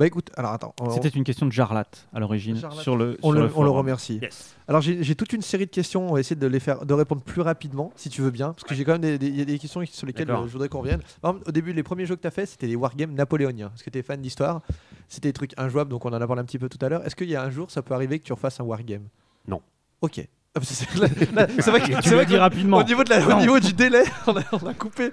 Bah 0.00 0.06
écoute, 0.06 0.30
alors 0.34 0.52
attends. 0.52 0.74
on- 0.80 0.88
C'était 0.90 1.10
une 1.10 1.24
question 1.24 1.44
de 1.44 1.52
Jarlat 1.52 1.84
à 2.14 2.20
l'origine. 2.20 2.56
Sur 2.56 2.96
le, 2.96 3.18
On 3.22 3.32
sur 3.32 3.32
le, 3.32 3.40
on 3.40 3.42
le 3.44 3.48
forum. 3.50 3.76
remercie. 3.76 4.18
Yes. 4.22 4.56
Alors 4.66 4.80
j'ai 4.80 5.14
toute 5.14 5.34
une 5.34 5.42
série 5.42 5.66
de 5.66 5.70
questions, 5.70 6.08
on 6.08 6.14
va 6.14 6.20
essayer 6.20 6.36
de 6.36 6.46
les 6.46 6.58
faire, 6.58 6.86
de 6.86 6.94
répondre 6.94 7.20
plus 7.20 7.42
rapidement, 7.42 7.92
si 7.96 8.08
tu 8.08 8.22
veux 8.22 8.30
bien, 8.30 8.54
parce 8.54 8.64
que 8.64 8.74
j'ai 8.74 8.84
quand 8.84 8.92
même 8.92 9.02
des, 9.02 9.18
des- 9.18 9.26
il 9.28 9.36
y 9.36 9.42
a 9.42 9.44
des 9.44 9.58
questions 9.58 9.84
sur 9.84 10.06
lesquelles 10.06 10.26
euh, 10.30 10.46
je 10.46 10.52
voudrais 10.52 10.70
qu'on 10.70 10.78
revienne. 10.80 11.02
Par 11.20 11.32
exemple, 11.32 11.48
au 11.50 11.52
début, 11.52 11.74
les 11.74 11.82
premiers 11.82 12.06
jeux 12.06 12.16
que 12.16 12.22
tu 12.22 12.28
as 12.28 12.30
fait, 12.30 12.46
c'était 12.46 12.66
les 12.66 12.76
wargames 12.76 13.12
napoléoniens. 13.12 13.68
Parce 13.68 13.82
que 13.82 13.90
tu 13.90 13.98
es 13.98 14.02
fan 14.02 14.22
d'histoire, 14.22 14.62
c'était 15.06 15.28
des 15.28 15.32
trucs 15.34 15.52
injouables, 15.58 15.90
donc 15.90 16.02
on 16.06 16.08
en 16.08 16.20
a 16.20 16.26
parlé 16.26 16.40
un 16.40 16.46
petit 16.46 16.58
peu 16.58 16.70
tout 16.70 16.78
à 16.82 16.88
l'heure. 16.88 17.04
Est-ce 17.04 17.14
qu'il 17.14 17.28
y 17.28 17.36
a 17.36 17.42
un 17.42 17.50
jour, 17.50 17.70
ça 17.70 17.82
peut 17.82 17.92
arriver 17.92 18.18
que 18.20 18.24
tu 18.24 18.32
refasses 18.32 18.58
un 18.58 18.64
wargame? 18.64 19.04
Non. 19.46 19.60
Ok. 20.00 20.26
Ah, 20.52 20.60
que 20.60 20.66
C'est 20.66 21.70
vrai 21.70 21.80
que 21.80 21.86
Tu 21.86 22.02
c'est 22.02 22.10
l'as 22.10 22.16
vrai 22.16 22.26
dit 22.26 22.32
que- 22.34 22.38
rapidement. 22.38 22.78
Au 22.78 22.82
niveau, 22.82 23.04
de 23.04 23.10
la- 23.10 23.24
au 23.24 23.30
Non. 23.30 23.38
niveau 23.40 23.60
du 23.60 23.72
délai, 23.72 24.02
on 24.26 24.36
a, 24.36 24.42
on 24.52 24.66
a 24.66 24.74
coupé. 24.74 25.10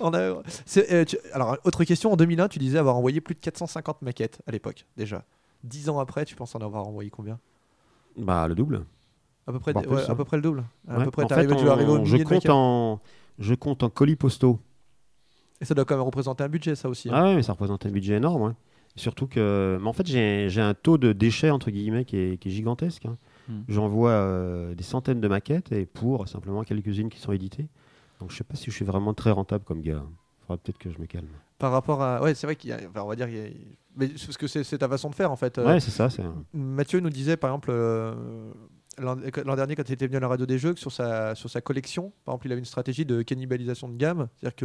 On 0.00 0.12
a, 0.12 0.42
c'est, 0.64 0.92
euh, 0.92 1.04
tu- 1.04 1.18
alors, 1.32 1.56
autre 1.64 1.84
question, 1.84 2.12
en 2.12 2.16
2001, 2.16 2.48
tu 2.48 2.58
disais 2.58 2.76
avoir 2.78 2.96
envoyé 2.96 3.20
plus 3.20 3.34
de 3.36 3.40
450 3.40 4.02
maquettes 4.02 4.40
à 4.46 4.50
l'époque, 4.50 4.84
déjà. 4.96 5.22
Dix 5.62 5.88
ans 5.88 6.00
après, 6.00 6.24
tu 6.24 6.34
penses 6.34 6.54
en 6.56 6.58
avoir 6.60 6.86
envoyé 6.88 7.10
combien? 7.10 7.38
Bah, 8.16 8.48
le 8.48 8.54
double. 8.56 8.84
à 9.46 9.52
peu, 9.52 9.60
près, 9.60 9.70
Voire 9.72 9.84
ouais, 9.86 9.90
plus, 9.98 10.08
à 10.08 10.10
hein. 10.10 10.14
peu 10.16 10.24
près 10.24 10.36
le 10.36 10.42
double. 10.42 10.64
À 10.88 10.98
Ouais. 10.98 11.04
peu 11.04 11.10
près, 11.12 11.22
En 11.22 11.28
fait, 11.28 11.34
arrivé 11.34 11.54
au 11.54 12.04
je, 12.04 12.16
compte 12.24 12.48
en, 12.50 13.00
je 13.38 13.54
compte 13.54 13.82
en 13.84 13.88
colis 13.90 14.16
postaux. 14.16 14.58
Et 15.60 15.64
ça 15.64 15.74
doit 15.74 15.84
quand 15.84 15.94
même 15.94 16.04
représenter 16.04 16.42
un 16.42 16.48
budget, 16.48 16.74
ça 16.74 16.88
aussi. 16.88 17.08
hein. 17.08 17.12
Ah 17.14 17.24
ouais, 17.26 17.36
mais 17.36 17.42
ça 17.44 17.52
représente 17.52 17.86
un 17.86 17.90
budget 17.90 18.14
énorme. 18.16 18.54
Surtout 18.96 19.28
que, 19.28 19.78
mais 19.80 19.86
en 19.88 19.92
fait, 19.92 20.06
j'ai 20.06 20.48
j'ai 20.48 20.60
un 20.60 20.74
taux 20.74 20.98
de 20.98 21.12
déchets 21.12 21.50
entre 21.50 21.70
guillemets 21.70 22.04
qui 22.04 22.16
est, 22.16 22.38
qui 22.38 22.48
est 22.48 22.50
gigantesque. 22.50 23.06
hein. 23.06 23.16
Hmm. 23.48 23.62
J'envoie 23.68 24.10
euh, 24.10 24.74
des 24.74 24.82
centaines 24.84 25.20
de 25.20 25.28
maquettes 25.28 25.70
et 25.72 25.86
pour 25.86 26.28
simplement 26.28 26.62
quelques-unes 26.64 27.08
qui 27.10 27.18
sont 27.20 27.32
éditées. 27.32 27.68
Donc 28.20 28.30
je 28.30 28.36
sais 28.36 28.44
pas 28.44 28.56
si 28.56 28.66
je 28.70 28.70
suis 28.76 28.84
vraiment 28.84 29.14
très 29.14 29.30
rentable 29.30 29.64
comme 29.64 29.82
gars. 29.82 30.02
Faudra 30.40 30.56
peut-être 30.58 30.78
que 30.78 30.90
je 30.90 30.98
me 30.98 31.06
calme. 31.06 31.28
Par 31.58 31.72
rapport 31.72 32.02
à. 32.02 32.22
Ouais, 32.22 32.34
c'est 32.34 32.46
vrai 32.46 32.56
qu'il 32.56 32.70
y 32.70 32.72
a. 32.72 32.78
enfin, 32.88 33.02
on 33.02 33.08
va 33.08 33.16
dire. 33.16 33.28
il 33.28 33.36
y 33.36 33.40
a- 33.40 33.50
Mais 33.96 34.08
c'est 34.16 34.26
parce 34.26 34.36
que 34.36 34.46
c'est 34.46 34.78
ta 34.78 34.88
façon 34.88 35.10
de 35.10 35.14
faire, 35.14 35.30
en 35.32 35.36
fait. 35.36 35.58
Euh, 35.58 35.66
Ouais, 35.66 35.80
c'est 35.80 35.90
ça. 35.90 36.10
C'est 36.10 36.22
Mathieu 36.52 37.00
nous 37.00 37.08
disait, 37.10 37.36
par 37.36 37.50
exemple, 37.50 37.70
euh, 37.72 38.14
l'an 38.98 39.16
dernier, 39.56 39.74
quand 39.74 39.88
il 39.88 39.92
était 39.92 40.06
venu 40.06 40.16
à 40.16 40.20
la 40.20 40.28
radio 40.28 40.44
des 40.46 40.58
jeux, 40.58 40.74
que 40.74 40.80
sur 40.80 40.92
sa, 40.92 41.34
sur 41.34 41.50
sa 41.50 41.60
collection, 41.60 42.12
par 42.24 42.34
exemple, 42.34 42.46
il 42.48 42.52
avait 42.52 42.58
une 42.60 42.64
stratégie 42.66 43.04
de 43.04 43.22
cannibalisation 43.22 43.88
de 43.88 43.96
gamme, 43.96 44.28
c'est-à-dire 44.36 44.56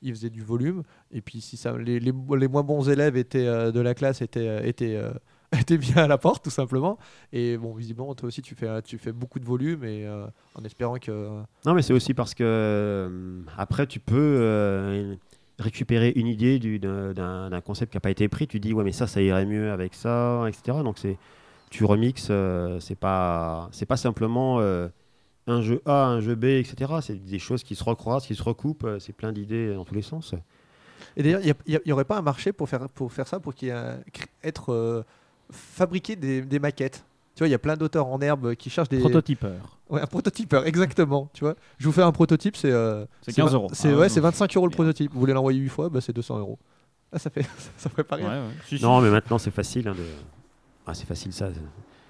qu'il 0.00 0.14
faisait 0.14 0.30
du 0.30 0.42
volume, 0.42 0.82
et 1.12 1.20
puis 1.20 1.40
si 1.40 1.56
ça, 1.56 1.76
les, 1.78 2.00
les, 2.00 2.12
les 2.36 2.48
moins 2.48 2.62
bons 2.62 2.88
élèves 2.88 3.16
étaient, 3.16 3.46
euh, 3.46 3.72
de 3.72 3.80
la 3.80 3.94
classe 3.94 4.22
étaient, 4.22 4.68
étaient, 4.68 4.96
euh, 4.96 5.12
étaient 5.60 5.78
bien 5.78 5.96
à 5.96 6.06
la 6.06 6.18
porte, 6.18 6.44
tout 6.44 6.50
simplement. 6.50 6.98
Et 7.32 7.56
bon, 7.56 7.74
visiblement, 7.74 8.14
toi 8.14 8.28
aussi, 8.28 8.42
tu 8.42 8.54
fais, 8.54 8.82
tu 8.82 8.98
fais 8.98 9.12
beaucoup 9.12 9.38
de 9.38 9.44
volume, 9.44 9.84
et 9.84 10.06
euh, 10.06 10.26
en 10.54 10.64
espérant 10.64 10.96
que. 10.98 11.28
Non, 11.66 11.74
mais 11.74 11.82
c'est 11.82 11.92
aussi 11.92 12.14
parce 12.14 12.34
que 12.34 12.44
euh, 12.44 13.40
après, 13.56 13.86
tu 13.86 14.00
peux 14.00 14.14
euh, 14.40 15.14
récupérer 15.58 16.12
une 16.16 16.26
idée 16.26 16.58
du- 16.58 16.78
d'un 16.78 17.12
d'un 17.14 17.60
concept 17.60 17.92
qui 17.92 17.96
n'a 17.96 18.00
pas 18.00 18.10
été 18.10 18.28
pris. 18.28 18.46
Tu 18.46 18.60
dis, 18.60 18.72
ouais, 18.74 18.84
mais 18.84 18.92
ça, 18.92 19.06
ça 19.06 19.20
irait 19.22 19.46
mieux 19.46 19.70
avec 19.72 19.94
ça, 19.94 20.44
etc. 20.48 20.78
Donc, 20.82 20.98
c'est 20.98 21.16
tu 21.70 21.84
remixes. 21.84 22.30
c'est 22.80 22.98
pas, 22.98 23.68
c'est 23.72 23.86
pas 23.86 23.96
simplement 23.96 24.60
un 25.46 25.60
jeu 25.60 25.82
A, 25.86 26.06
un 26.06 26.20
jeu 26.20 26.34
B, 26.36 26.44
etc. 26.44 26.92
C'est 27.02 27.22
des 27.24 27.38
choses 27.40 27.64
qui 27.64 27.74
se 27.74 27.82
recroisent, 27.84 28.26
qui 28.26 28.34
se 28.34 28.42
recoupent. 28.42 28.88
C'est 29.00 29.12
plein 29.12 29.32
d'idées 29.32 29.74
dans 29.74 29.84
tous 29.84 29.94
les 29.94 30.02
sens. 30.02 30.34
Et 31.16 31.22
d'ailleurs, 31.22 31.42
il 31.66 31.80
n'y 31.84 31.92
aurait 31.92 32.04
pas 32.04 32.16
un 32.18 32.22
marché 32.22 32.52
pour 32.52 32.68
faire, 32.68 32.88
pour 32.88 33.12
faire 33.12 33.26
ça, 33.28 33.40
pour 33.40 33.54
qu'il 33.54 33.68
y 33.68 33.70
ait 33.70 33.74
un- 33.74 33.98
être 34.42 34.72
euh, 34.72 35.02
fabriquer 35.50 36.16
des, 36.16 36.42
des 36.42 36.58
maquettes. 36.58 37.04
Tu 37.34 37.40
vois, 37.40 37.48
il 37.48 37.50
y 37.50 37.54
a 37.54 37.58
plein 37.58 37.76
d'auteurs 37.76 38.06
en 38.06 38.20
herbe 38.20 38.54
qui 38.54 38.70
cherchent 38.70 38.88
des. 38.88 38.98
Prototypeur. 39.00 39.78
Ouais, 39.90 40.00
un 40.00 40.06
prototypeur, 40.06 40.66
exactement. 40.66 41.28
Tu 41.34 41.44
vois, 41.44 41.56
je 41.78 41.86
vous 41.86 41.92
fais 41.92 42.02
un 42.02 42.12
prototype, 42.12 42.56
c'est. 42.56 42.70
euh, 42.70 43.04
C'est 43.22 43.32
15 43.34 43.50
vingt- 43.50 43.54
euros. 43.56 43.68
C'est 43.72 43.92
Ah, 43.92 43.96
ouais, 43.96 44.08
c'est 44.08 44.20
non. 44.20 44.28
25 44.28 44.56
euros 44.56 44.66
le 44.66 44.72
prototype. 44.72 45.12
Vous 45.12 45.20
voulez 45.20 45.32
l'envoyer 45.32 45.58
8 45.58 45.68
fois, 45.68 45.88
bah, 45.88 46.00
c'est 46.00 46.12
200 46.12 46.38
euros. 46.38 46.58
Ah, 47.12 47.18
ça 47.18 47.30
fait, 47.30 47.42
ça 47.76 47.90
ferait 47.90 48.04
pas 48.04 48.16
Ouais, 48.16 48.22
rien. 48.22 48.42
ouais. 48.46 48.52
Si, 48.66 48.78
si. 48.78 48.84
Non, 48.84 49.00
mais 49.00 49.10
maintenant, 49.10 49.38
c'est 49.38 49.50
facile. 49.50 49.88
hein, 49.88 49.94
de... 49.96 50.04
Ah, 50.86 50.94
c'est 50.94 51.06
facile 51.06 51.32
ça. 51.32 51.48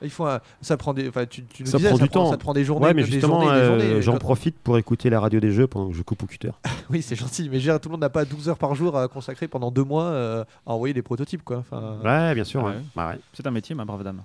Il 0.02 0.10
faut, 0.10 0.26
un- 0.26 0.40
ça 0.60 0.76
prend 0.76 0.92
des, 0.92 1.08
enfin, 1.08 1.24
tu, 1.26 1.44
tu 1.44 1.62
nous 1.62 1.70
Ça 1.70 1.78
disais, 1.78 1.88
prend 1.88 1.98
ça 1.98 2.04
du 2.04 2.10
temps. 2.10 2.30
Ça 2.30 2.36
te 2.36 2.40
prend 2.42 2.52
des 2.52 2.64
journées. 2.64 2.86
Ouais, 2.86 2.94
mais 2.94 3.04
justement, 3.04 3.48
euh, 3.50 4.00
j'en 4.00 4.18
profite 4.18 4.56
pour 4.58 4.76
écouter 4.78 5.08
la 5.10 5.20
radio 5.20 5.40
des 5.40 5.50
jeux 5.50 5.66
pendant 5.66 5.88
que 5.90 5.96
je 5.96 6.02
coupe 6.02 6.22
au 6.22 6.26
cutter. 6.26 6.50
Oui, 6.90 7.00
c'est 7.00 7.16
gentil, 7.16 7.48
mais 7.48 7.58
dire, 7.60 7.80
tout 7.80 7.88
le 7.88 7.92
monde 7.92 8.02
n'a 8.02 8.10
pas 8.10 8.24
12 8.26 8.50
heures 8.50 8.58
par 8.58 8.74
jour 8.74 8.98
à 8.98 9.08
consacrer 9.08 9.48
pendant 9.48 9.70
deux 9.70 9.84
mois 9.84 10.04
euh, 10.04 10.44
à 10.66 10.72
envoyer 10.72 10.92
des 10.92 11.00
prototypes, 11.02 11.42
quoi. 11.42 11.58
Enfin, 11.58 11.96
Ouais, 12.04 12.34
bien 12.34 12.44
sûr. 12.44 12.60
Ah 12.60 12.64
ouais. 12.68 12.70
ouais. 12.76 12.82
Bah 12.94 13.08
ouais. 13.10 13.18
C'est 13.32 13.46
un 13.46 13.50
métier, 13.50 13.74
ma 13.74 13.84
brave 13.86 14.02
dame. 14.04 14.22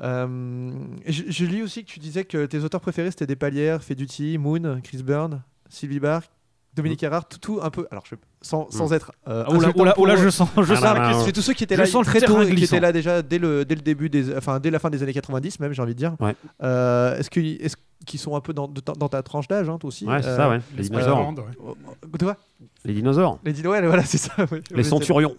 Euh, 0.00 0.70
je, 1.06 1.24
je 1.28 1.44
lis 1.44 1.62
aussi 1.62 1.84
que 1.84 1.90
tu 1.90 1.98
disais 1.98 2.24
que 2.24 2.46
tes 2.46 2.60
auteurs 2.62 2.80
préférés 2.80 3.10
c'était 3.10 3.26
Despalières, 3.26 3.82
Feduti, 3.82 4.38
Moon, 4.38 4.80
Chris 4.82 5.02
Byrne, 5.02 5.42
Sylvie 5.68 5.98
Barr, 6.00 6.22
Dominique 6.74 7.02
Erard, 7.02 7.26
tout, 7.28 7.38
tout 7.38 7.58
un 7.62 7.70
peu. 7.70 7.86
Alors, 7.90 8.04
je, 8.08 8.14
sans, 8.40 8.70
sans 8.70 8.92
être. 8.92 9.12
euh, 9.28 9.44
Ah, 9.46 9.52
oula, 9.52 9.72
pour 9.72 9.98
oula, 10.04 10.14
eux. 10.14 10.18
je 10.18 10.28
sens, 10.30 10.48
je 10.56 10.60
Ah, 10.60 10.66
sens 10.76 10.80
là, 10.82 10.94
là. 10.94 11.20
C'est 11.24 11.32
tous 11.32 11.42
ceux 11.42 11.52
qui 11.54 11.64
étaient 11.64 11.76
là 11.76 11.86
très 11.86 12.20
tôt, 12.20 12.44
qui 12.44 12.64
étaient 12.64 12.80
là 12.80 12.92
déjà 12.92 13.22
dès 13.22 13.38
le, 13.38 13.64
dès 13.64 13.74
le 13.74 13.80
début 13.82 14.08
des, 14.08 14.36
enfin 14.36 14.60
dès 14.60 14.70
la 14.70 14.78
fin 14.78 14.90
des 14.90 15.02
années 15.02 15.12
90 15.12 15.60
même, 15.60 15.72
j'ai 15.72 15.82
envie 15.82 15.94
de 15.94 15.98
dire. 15.98 16.14
Ouais. 16.20 16.34
Euh, 16.62 17.16
est-ce 17.18 17.30
que, 17.30 17.40
est-ce 17.40 17.76
qu'ils 18.06 18.20
sont 18.20 18.36
un 18.36 18.40
peu 18.40 18.52
dans, 18.52 18.68
de 18.68 18.80
ta- 18.80 18.92
dans 18.92 19.08
ta 19.08 19.22
tranche 19.22 19.48
d'âge, 19.48 19.68
hein, 19.68 19.76
toi 19.78 19.88
aussi 19.88 20.06
Ouais, 20.06 20.22
c'est 20.22 20.28
Euh, 20.28 20.36
ça, 20.36 20.48
ouais. 20.48 20.60
Les 20.76 20.84
Les 20.84 20.88
dinosaures. 20.88 21.34
Oh, 21.66 21.76
oh, 21.82 22.16
Tu 22.18 22.24
vois 22.24 22.36
Les 22.84 22.94
dinosaures. 22.94 23.38
Les 23.44 23.52
dinosaures, 23.52 23.82
voilà, 23.86 24.04
c'est 24.04 24.18
ça. 24.18 24.32
Les 24.70 24.84
centurions. 24.84 25.36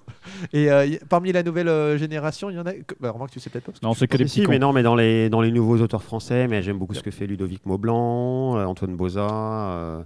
Et 0.54 0.70
euh, 0.70 0.86
y- 0.86 1.00
parmi 1.10 1.32
la 1.32 1.42
nouvelle 1.42 1.70
euh, 1.70 1.98
génération, 1.98 2.50
il 2.50 2.58
y 2.58 2.60
en 2.60 2.66
a. 2.68 2.72
Bah, 3.00 3.12
remarque, 3.12 3.32
tu 3.32 3.40
sais 3.40 3.50
peut-être 3.50 3.64
pas. 3.66 3.72
parce 3.72 3.80
que 3.80 3.86
Non, 3.86 3.94
c'est 3.94 4.08
que 4.08 4.18
des 4.18 4.28
Si, 4.28 4.42
petits 4.42 4.50
mais 4.50 4.60
cons. 4.60 4.68
non, 4.68 4.74
mais 4.74 4.84
dans 4.84 4.96
les, 4.96 5.30
dans 5.30 5.42
les 5.42 5.52
nouveaux 5.52 5.78
auteurs 5.78 6.04
français, 6.04 6.48
mais 6.48 6.62
j'aime 6.62 6.78
beaucoup 6.78 6.94
ce 6.94 7.02
que 7.02 7.12
fait 7.12 7.26
Ludovic 7.28 7.66
Maublanc, 7.66 8.58
euh, 8.58 8.66
Antoine 8.66 8.96
Boza, 8.96 9.22
euh, 9.22 10.00
euh, 10.00 10.04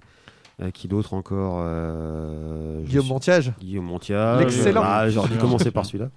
qui 0.73 0.87
d'autre 0.87 1.13
encore 1.13 1.57
euh, 1.65 2.81
Guillaume 2.83 3.07
Montiage. 3.07 3.51
Guillaume 3.59 3.85
Montiage. 3.85 4.39
L'excellent. 4.41 4.81
Ah, 4.83 5.09
J'aurais 5.09 5.29
dû 5.29 5.37
commencer 5.37 5.71
par 5.71 5.85
celui-là. 5.87 6.09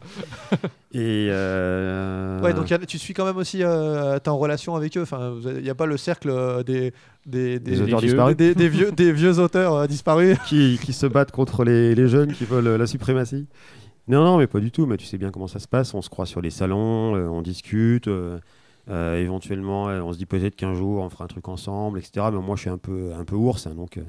Et 0.92 1.28
euh, 1.30 2.40
Ouais, 2.42 2.52
donc 2.54 2.70
a- 2.70 2.78
tu 2.78 2.98
suis 2.98 3.14
quand 3.14 3.24
même 3.24 3.36
aussi, 3.38 3.62
euh, 3.62 4.18
t'es 4.18 4.28
en 4.28 4.38
relation 4.38 4.74
avec 4.76 4.96
eux. 4.96 5.02
Enfin, 5.02 5.34
il 5.44 5.62
n'y 5.62 5.70
a 5.70 5.74
pas 5.74 5.86
le 5.86 5.96
cercle 5.96 6.30
euh, 6.30 6.62
des, 6.62 6.92
des, 7.26 7.58
Des 7.58 7.80
auteurs 7.80 8.00
vieux. 8.00 8.08
disparus 8.10 8.36
des, 8.36 8.54
des 8.54 8.68
vieux, 8.68 8.92
des 8.92 9.12
vieux 9.12 9.38
auteurs 9.38 9.74
euh, 9.74 9.86
disparus. 9.86 10.36
qui, 10.46 10.78
qui 10.82 10.92
se 10.92 11.06
battent 11.06 11.32
contre 11.32 11.64
les, 11.64 11.94
les 11.94 12.08
jeunes 12.08 12.32
qui 12.32 12.44
veulent 12.44 12.66
euh, 12.66 12.78
la 12.78 12.86
suprématie. 12.86 13.46
Non, 14.08 14.22
non, 14.24 14.38
mais 14.38 14.46
pas 14.46 14.60
du 14.60 14.70
tout. 14.70 14.86
Mais 14.86 14.96
tu 14.96 15.06
sais 15.06 15.18
bien 15.18 15.30
comment 15.30 15.48
ça 15.48 15.58
se 15.58 15.66
passe. 15.68 15.92
On 15.94 16.02
se 16.02 16.08
croit 16.10 16.26
sur 16.26 16.40
les 16.40 16.50
salons, 16.50 17.16
euh, 17.16 17.26
on 17.26 17.42
discute. 17.42 18.08
Euh, 18.88 19.16
éventuellement, 19.20 19.88
euh, 19.88 20.00
on 20.00 20.12
se 20.12 20.18
dit 20.18 20.26
peut-être 20.26 20.56
qu'un 20.56 20.74
jour 20.74 21.02
on 21.02 21.08
fera 21.10 21.24
un 21.24 21.28
truc 21.28 21.48
ensemble, 21.48 21.98
etc. 21.98 22.30
Mais 22.30 22.38
moi, 22.38 22.56
je 22.56 22.62
suis 22.62 22.70
un 22.70 22.78
peu, 22.78 23.12
un 23.14 23.24
peu 23.24 23.34
ours, 23.36 23.66
hein, 23.66 23.74
donc 23.74 23.96
euh, 23.98 24.02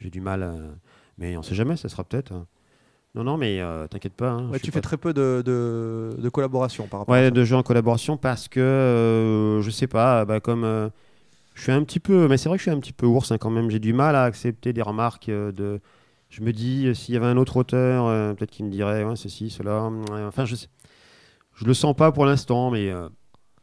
j'ai 0.00 0.10
du 0.10 0.20
mal. 0.20 0.42
à- 0.42 0.54
Mais 1.18 1.36
on 1.36 1.42
sait 1.42 1.54
jamais, 1.54 1.76
ça 1.76 1.88
sera 1.88 2.04
peut-être. 2.04 2.32
hein. 2.32 2.46
Non, 3.14 3.22
non, 3.22 3.36
mais 3.36 3.60
euh, 3.60 3.86
t'inquiète 3.86 4.14
pas. 4.14 4.30
hein, 4.30 4.48
Ouais, 4.50 4.58
tu 4.58 4.72
fais 4.72 4.80
très 4.80 4.96
peu 4.96 5.12
de, 5.14 5.40
de, 5.46 6.16
de 6.18 6.28
collaboration 6.30 6.88
par 6.88 7.00
rapport 7.00 7.14
à 7.14 7.18
Ouais, 7.18 7.24
ça. 7.26 7.30
de 7.30 7.44
jeux 7.44 7.54
en 7.56 7.62
collaboration 7.62 8.16
parce 8.16 8.48
que 8.48 9.60
je 9.62 9.70
sais 9.70 9.86
pas, 9.86 10.24
bah, 10.24 10.40
comme 10.40 10.90
je 11.54 11.62
suis 11.62 11.70
un 11.70 11.84
petit 11.84 12.00
peu, 12.00 12.26
mais 12.26 12.36
c'est 12.36 12.48
vrai 12.48 12.58
que 12.58 12.64
je 12.64 12.68
suis 12.70 12.76
un 12.76 12.80
petit 12.80 12.92
peu 12.92 13.06
ours 13.06 13.32
quand 13.40 13.50
même. 13.50 13.70
J'ai 13.70 13.78
du 13.78 13.92
mal 13.92 14.16
à 14.16 14.24
accepter 14.24 14.72
des 14.72 14.82
remarques 14.82 15.28
de. 15.28 15.80
Je 16.28 16.40
me 16.42 16.52
dis 16.52 16.92
s'il 16.96 17.14
y 17.14 17.16
avait 17.16 17.26
un 17.26 17.36
autre 17.36 17.56
auteur, 17.58 18.06
peut-être 18.34 18.50
qu'il 18.50 18.64
me 18.66 18.70
dirait 18.72 19.04
ouais, 19.04 19.14
ceci, 19.14 19.48
cela. 19.50 19.88
enfin, 20.26 20.44
je 20.44 20.56
sais. 20.56 20.66
Je 21.54 21.64
le 21.66 21.74
sens 21.74 21.94
pas 21.94 22.10
pour 22.10 22.26
l'instant, 22.26 22.72
mais 22.72 22.90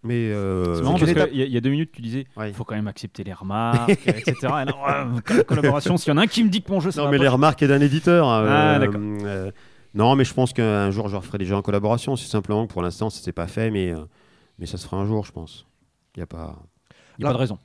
mais 0.03 0.31
euh, 0.31 0.75
C'est 0.75 0.81
marrant 0.83 0.97
parce 0.99 1.11
qu'il 1.11 1.19
y, 1.37 1.41
a- 1.41 1.45
il 1.45 1.51
y 1.51 1.57
a 1.57 1.61
deux 1.61 1.69
minutes, 1.69 1.91
tu 1.93 2.01
disais 2.01 2.25
ouais. 2.37 2.49
il 2.49 2.53
faut 2.55 2.63
quand 2.63 2.75
même 2.75 2.87
accepter 2.87 3.23
les 3.23 3.33
remarques, 3.33 3.89
etc. 4.07 4.35
Et 4.41 4.65
non, 4.65 5.43
collaboration, 5.47 5.97
s'il 5.97 6.09
y 6.11 6.13
en 6.13 6.17
a 6.17 6.23
un 6.23 6.27
qui 6.27 6.43
me 6.43 6.49
dit 6.49 6.61
que 6.61 6.71
mon 6.71 6.79
jeu, 6.79 6.91
ça 6.91 7.03
Non, 7.03 7.09
mais 7.11 7.17
les 7.17 7.27
remarques 7.27 7.61
est 7.63 7.67
d'un 7.67 7.81
éditeur. 7.81 8.27
hein, 8.27 8.45
Ah, 8.47 8.79
euh, 8.81 8.89
euh, 9.23 9.51
non, 9.93 10.15
mais 10.15 10.23
je 10.23 10.33
pense 10.33 10.53
qu'un 10.53 10.89
jour 10.91 11.07
je 11.09 11.15
referai 11.17 11.37
des 11.37 11.45
jeux 11.45 11.55
en 11.55 11.61
collaboration. 11.61 12.15
C'est 12.15 12.29
simplement 12.29 12.65
que 12.65 12.71
pour 12.73 12.81
l'instant, 12.81 13.09
ça 13.09 13.21
s'est 13.21 13.31
pas 13.33 13.47
fait, 13.47 13.69
mais 13.71 13.91
euh, 13.93 14.05
mais 14.59 14.65
ça 14.65 14.77
se 14.77 14.85
fera 14.87 14.97
un 14.97 15.05
jour, 15.05 15.25
je 15.25 15.31
pense. 15.31 15.65
Il 16.15 16.19
y 16.19 16.23
a 16.23 16.27
pas. 16.27 16.55
il 17.19 17.23
n'y 17.23 17.25
a 17.25 17.29
pas 17.29 17.33
de 17.33 17.39
raison. 17.39 17.59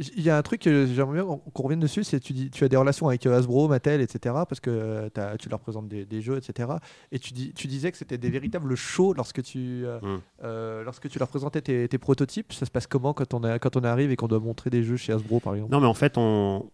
Il 0.00 0.22
y 0.22 0.30
a 0.30 0.36
un 0.38 0.42
truc 0.42 0.60
que 0.62 0.86
j'aimerais 0.86 1.22
bien 1.22 1.40
qu'on 1.52 1.62
revienne 1.64 1.80
dessus, 1.80 2.04
c'est 2.04 2.20
tu 2.20 2.32
dis 2.32 2.50
tu 2.50 2.62
as 2.62 2.68
des 2.68 2.76
relations 2.76 3.08
avec 3.08 3.26
euh, 3.26 3.36
Hasbro, 3.36 3.66
Mattel, 3.66 4.00
etc. 4.00 4.32
Parce 4.48 4.60
que 4.60 4.70
euh, 4.70 5.36
tu 5.40 5.48
leur 5.48 5.58
présentes 5.58 5.88
des, 5.88 6.04
des 6.04 6.20
jeux, 6.20 6.36
etc. 6.36 6.68
Et 7.10 7.18
tu, 7.18 7.32
dis, 7.32 7.52
tu 7.52 7.66
disais 7.66 7.90
que 7.90 7.98
c'était 7.98 8.16
des 8.16 8.30
véritables 8.30 8.76
shows 8.76 9.12
lorsque 9.14 9.42
tu, 9.42 9.84
euh, 9.84 9.98
Mm. 10.00 10.20
euh, 10.44 10.84
lorsque 10.84 11.08
tu 11.08 11.18
leur 11.18 11.26
présentais 11.26 11.62
tes, 11.62 11.88
tes 11.88 11.98
prototypes. 11.98 12.52
Ça 12.52 12.64
se 12.64 12.70
passe 12.70 12.86
comment 12.86 13.12
quand 13.12 13.34
on, 13.34 13.42
a, 13.42 13.58
quand 13.58 13.76
on 13.76 13.82
arrive 13.82 14.12
et 14.12 14.16
qu'on 14.16 14.28
doit 14.28 14.38
montrer 14.38 14.70
des 14.70 14.84
jeux 14.84 14.96
chez 14.96 15.12
Hasbro, 15.12 15.40
par 15.40 15.54
exemple? 15.56 15.72
Non, 15.72 15.80
mais 15.80 15.88
en 15.88 15.94
fait, 15.94 16.16
on... 16.16 16.70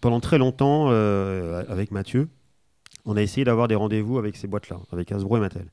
pendant 0.00 0.20
très 0.20 0.38
longtemps, 0.38 0.86
euh, 0.90 1.64
avec 1.68 1.90
Mathieu, 1.90 2.28
on 3.04 3.16
a 3.16 3.22
essayé 3.22 3.44
d'avoir 3.44 3.66
des 3.66 3.74
rendez-vous 3.74 4.18
avec 4.18 4.36
ces 4.36 4.46
boîtes-là, 4.46 4.78
avec 4.92 5.10
Hasbro 5.10 5.36
et 5.36 5.40
Mattel. 5.40 5.66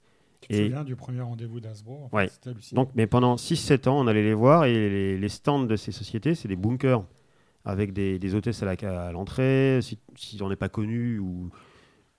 Tu 0.48 0.50
te 0.50 0.54
Et- 0.62 0.66
souviens 0.66 0.84
du 0.84 0.96
premier 0.96 1.22
rendez-vous 1.22 1.60
d'Asbro 1.60 2.10
Ouais. 2.14 2.30
Donc, 2.74 2.90
mais 2.96 3.08
pendant 3.08 3.36
6-7 3.36 3.88
ans, 3.88 4.00
on 4.00 4.08
allait 4.08 4.24
les 4.24 4.34
voir 4.36 4.66
et 4.66 4.74
les, 4.74 5.18
les 5.18 5.30
stands 5.30 5.64
de 5.64 5.76
ces 5.76 5.92
sociétés, 5.92 6.36
c'est 6.36 6.48
des 6.48 6.56
bunkers 6.56 7.04
avec 7.64 7.94
des, 7.94 8.20
des 8.20 8.36
hôtesses 8.36 8.62
à 8.62 8.66
la- 8.66 9.08
à 9.08 9.12
l'entrée. 9.12 9.80
Si, 9.82 9.98
si 10.16 10.40
on 10.44 10.50
n'est 10.50 10.56
pas 10.56 10.70
connu 10.70 11.18
ou 11.18 11.50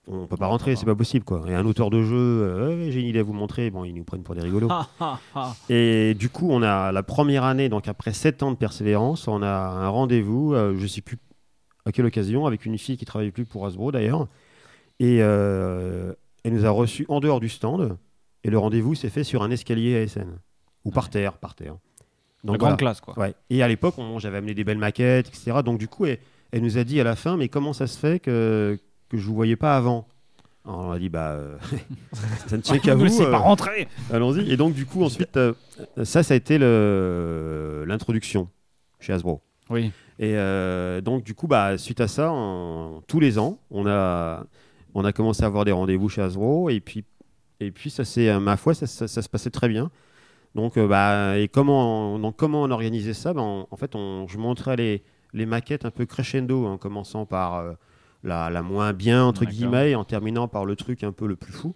on 0.09 0.27
peut 0.27 0.35
pas 0.37 0.47
rentrer, 0.47 0.75
c'est 0.75 0.85
pas 0.85 0.95
possible 0.95 1.23
quoi. 1.23 1.43
Et 1.47 1.53
un 1.55 1.65
auteur 1.65 1.89
de 1.89 2.01
jeu, 2.03 2.15
euh, 2.17 2.91
j'ai 2.91 2.99
une 2.99 3.07
idée 3.07 3.19
à 3.19 3.23
vous 3.23 3.31
montrer, 3.33 3.69
bon, 3.69 3.85
ils 3.85 3.93
nous 3.93 4.03
prennent 4.03 4.23
pour 4.23 4.35
des 4.35 4.41
rigolos. 4.41 4.67
Ah, 4.71 4.87
ah, 4.99 5.19
ah. 5.35 5.55
Et 5.69 6.13
du 6.13 6.29
coup, 6.29 6.47
on 6.49 6.61
a 6.63 6.91
la 6.91 7.03
première 7.03 7.43
année, 7.45 7.69
donc 7.69 7.87
après 7.87 8.11
7 8.11 8.43
ans 8.43 8.51
de 8.51 8.57
persévérance, 8.57 9.27
on 9.29 9.41
a 9.41 9.47
un 9.49 9.87
rendez-vous, 9.89 10.53
euh, 10.53 10.75
je 10.77 10.85
sais 10.87 11.01
plus 11.01 11.17
à 11.85 11.91
quelle 11.93 12.05
occasion, 12.05 12.45
avec 12.45 12.65
une 12.65 12.77
fille 12.77 12.97
qui 12.97 13.05
travaillait 13.05 13.31
plus 13.31 13.45
pour 13.45 13.65
Hasbro 13.65 13.91
d'ailleurs. 13.93 14.27
Et 14.99 15.19
euh, 15.21 16.11
elle 16.43 16.53
nous 16.53 16.65
a 16.65 16.69
reçus 16.69 17.05
en 17.07 17.19
dehors 17.21 17.39
du 17.39 17.47
stand. 17.49 17.97
Et 18.43 18.49
le 18.49 18.57
rendez-vous 18.57 18.95
s'est 18.95 19.09
fait 19.09 19.23
sur 19.23 19.43
un 19.43 19.51
escalier 19.51 19.97
ASN. 20.03 20.37
Ou 20.85 20.91
par 20.91 21.09
terre, 21.09 21.33
par 21.37 21.55
terre. 21.55 21.75
La 22.43 22.51
Donc 22.53 22.57
grande 22.59 22.77
classe, 22.77 23.01
quoi. 23.01 23.17
Ouais. 23.19 23.33
Et 23.49 23.61
à 23.63 23.67
l'époque, 23.67 23.95
on- 23.97 24.19
j'avais 24.19 24.37
amené 24.37 24.53
des 24.53 24.63
belles 24.63 24.77
maquettes, 24.77 25.27
etc. 25.27 25.57
Donc 25.65 25.79
du 25.79 25.87
coup, 25.87 26.05
elle, 26.05 26.19
elle 26.51 26.61
nous 26.61 26.77
a 26.77 26.83
dit 26.83 26.99
à 27.01 27.03
la 27.03 27.15
fin, 27.15 27.35
mais 27.35 27.49
comment 27.49 27.73
ça 27.73 27.87
se 27.87 27.97
fait 27.97 28.19
que, 28.19 28.79
que 29.09 29.17
je 29.17 29.25
vous 29.27 29.33
voyais 29.35 29.55
pas 29.57 29.75
avant? 29.75 30.07
Alors, 30.65 30.79
On 30.81 30.91
a 30.91 30.99
dit, 30.99 31.09
bah, 31.09 31.31
euh, 31.31 31.57
ça 32.47 32.57
ne 32.57 32.61
tient 32.61 32.77
qu'à 32.77 32.93
Vous 32.93 32.99
vous. 32.99 33.05
laissez 33.05 33.23
euh, 33.25 33.31
pas 33.31 33.37
rentrer 33.37 33.87
Allons-y. 34.11 34.49
Et 34.51 34.57
donc, 34.57 34.73
du 34.73 34.85
coup, 34.85 35.01
ensuite, 35.03 35.35
euh, 35.37 35.53
ça, 36.03 36.23
ça 36.23 36.33
a 36.33 36.37
été 36.37 36.57
l'introduction 37.85 38.49
chez 38.99 39.13
Hasbro. 39.13 39.41
Oui. 39.69 39.91
Et 40.19 40.33
euh, 40.35 41.01
donc, 41.01 41.23
du 41.23 41.33
coup, 41.35 41.47
bah, 41.47 41.77
suite 41.77 42.01
à 42.01 42.07
ça, 42.07 42.31
en- 42.31 43.01
tous 43.07 43.19
les 43.19 43.37
ans, 43.39 43.59
on 43.71 43.85
a, 43.87 44.45
on 44.93 45.03
a 45.05 45.11
commencé 45.13 45.43
à 45.43 45.47
avoir 45.47 45.65
des 45.65 45.71
rendez-vous 45.71 46.09
chez 46.09 46.21
Hasbro. 46.21 46.69
Et 46.69 46.79
puis, 46.79 47.03
et 47.59 47.71
puis 47.71 47.89
ça, 47.89 48.05
c'est, 48.05 48.29
euh, 48.29 48.39
ma 48.39 48.57
foi, 48.57 48.73
ça, 48.73 48.87
ça- 48.87 49.07
ça 49.07 49.21
se 49.21 49.29
passait 49.29 49.49
très 49.51 49.67
bien. 49.69 49.91
Donc, 50.55 50.77
euh, 50.77 50.87
bah, 50.87 51.37
et 51.39 51.47
comment, 51.49 52.15
on- 52.15 52.19
donc, 52.19 52.35
comment 52.37 52.63
on 52.63 52.71
organisait 52.71 53.13
ça? 53.13 53.33
Ben, 53.33 53.41
en, 53.41 53.67
en 53.69 53.77
fait, 53.77 53.95
on, 53.95 54.27
je 54.27 54.37
montrais 54.37 54.75
les, 54.75 55.03
les 55.33 55.45
maquettes 55.45 55.85
un 55.85 55.91
peu 55.91 56.05
crescendo, 56.05 56.65
en 56.65 56.77
commençant 56.77 57.25
par 57.25 57.55
euh, 57.55 57.73
la, 58.23 58.49
la 58.49 58.61
moins 58.63 58.93
bien, 58.93 59.23
entre 59.25 59.43
guillemets, 59.51 59.91
et 59.91 59.95
en 59.95 60.03
terminant 60.05 60.47
par 60.47 60.65
le 60.65 60.75
truc 60.75 61.03
un 61.03 61.11
peu 61.11 61.27
le 61.27 61.35
plus 61.35 61.53
fou. 61.53 61.75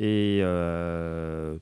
Et, 0.00 0.40
euh, 0.42 1.56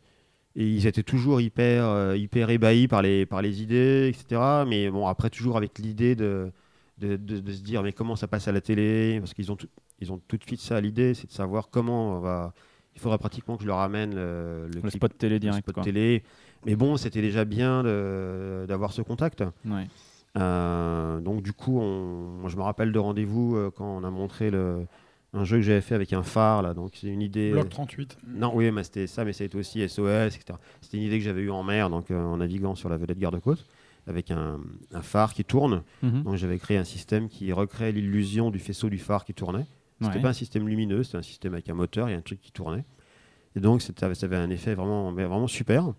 et 0.57 0.67
ils 0.67 0.87
étaient 0.87 1.03
toujours 1.03 1.41
hyper, 1.41 2.15
hyper 2.17 2.51
ébahis 2.51 2.89
par 2.89 3.03
les, 3.03 3.27
par 3.27 3.43
les 3.43 3.63
idées, 3.63 4.09
etc. 4.13 4.65
Mais 4.67 4.91
bon, 4.91 5.07
après, 5.07 5.31
toujours 5.31 5.57
avec 5.57 5.79
l'idée 5.79 6.15
de, 6.17 6.51
de, 6.99 7.17
de- 7.17 7.39
de 7.41 7.53
se 7.53 7.63
dire, 7.63 7.83
mais 7.83 7.93
comment 7.93 8.17
ça 8.17 8.27
passe 8.29 8.49
à 8.49 8.53
la 8.53 8.61
télé? 8.61 9.19
Parce 9.21 9.35
qu'ils 9.35 9.53
ont, 9.53 9.57
tout- 9.57 9.69
ils 10.01 10.13
ont 10.13 10.21
tout 10.29 10.37
de 10.37 10.43
suite 10.45 10.61
ça 10.61 10.77
à 10.77 10.81
l'idée, 10.81 11.15
c'est 11.15 11.27
de 11.29 11.33
savoir 11.33 11.69
comment 11.71 12.17
on 12.17 12.21
va. 12.21 12.53
Il 12.95 13.01
faudra 13.01 13.19
pratiquement 13.19 13.57
que 13.57 13.62
je 13.62 13.69
leur 13.69 13.79
amène 13.79 14.15
le, 14.15 14.67
le 14.67 14.75
Le 14.75 14.81
clip- 14.83 14.97
spot 14.97 15.17
télé 15.17 15.35
le 15.37 15.41
direct, 15.41 15.62
spot 15.65 15.75
quoi. 15.75 15.85
télé. 15.85 16.23
Mais 16.67 16.77
bon, 16.77 16.97
c'était 16.97 17.23
déjà 17.23 17.45
bien 17.45 17.83
d'avoir 18.67 18.93
ce 18.93 19.03
contact. 19.03 19.43
Ouais. 19.65 19.87
Euh, 20.39 21.21
donc 21.21 21.43
du 21.43 21.53
coup, 21.53 21.81
on- 21.81 22.39
moi, 22.41 22.49
je 22.51 22.57
me 22.57 22.62
rappelle 22.62 22.93
de 22.93 22.99
rendez-vous 22.99 23.57
euh, 23.57 23.71
quand 23.75 23.87
on 23.97 24.05
a 24.05 24.11
montré 24.11 24.51
le, 24.51 24.87
un 25.33 25.45
jeu 25.45 25.57
que 25.57 25.62
j'avais 25.62 25.81
fait 25.81 25.95
avec 25.95 26.12
un 26.12 26.23
phare 26.23 26.62
là. 26.62 26.75
Donc 26.75 26.93
c'est 26.95 27.09
une 27.09 27.23
idée. 27.23 27.51
Bloc 27.53 27.69
38. 27.69 28.19
Non, 28.29 28.53
oui, 28.55 28.71
mais 28.71 28.85
c'était 28.85 29.07
ça, 29.07 29.25
mais 29.25 29.33
ça 29.33 29.43
a 29.45 29.47
été 29.47 29.59
aussi 29.59 29.81
SOS, 29.89 30.37
etc. 30.37 30.59
C'était 30.81 30.99
une 30.99 31.05
idée 31.05 31.19
que 31.19 31.25
j'avais 31.25 31.43
eue 31.43 31.51
en 31.51 31.62
mer, 31.62 31.91
donc 31.91 32.11
euh, 32.11 32.23
en 32.23 32.37
naviguant 32.37 32.75
sur 32.75 32.89
la 32.89 32.97
vedette 32.97 33.19
garde-côte, 33.19 33.65
avec 34.07 34.31
un, 34.31 34.61
un 34.93 35.03
phare 35.03 35.35
qui 35.35 35.45
tourne. 35.45 35.83
Mhm. 36.03 36.23
Donc 36.23 36.37
j'avais 36.37 36.59
créé 36.59 36.77
un 36.77 36.85
système 36.85 37.29
qui 37.29 37.53
recréait 37.53 37.93
l'illusion 37.93 38.51
du 38.51 38.59
faisceau 38.61 38.89
du 38.89 38.99
phare 38.99 39.25
qui 39.25 39.35
tournait. 39.35 39.67
C'était 40.01 40.17
Ouais. 40.17 40.23
pas 40.23 40.29
un 40.31 40.33
système 40.35 40.67
lumineux, 40.69 41.03
c'était 41.03 41.19
un 41.19 41.23
système 41.23 41.53
avec 41.55 41.69
un 41.69 41.75
moteur 41.75 42.09
et 42.09 42.15
un 42.15 42.21
truc 42.23 42.41
qui 42.41 42.53
tournait. 42.53 42.85
Et 43.57 43.61
donc 43.61 43.83
ça 43.83 43.93
avait 44.23 44.37
un 44.37 44.51
effet 44.51 44.75
vraiment, 44.75 45.13
vraiment 45.13 45.47
super. 45.47 45.93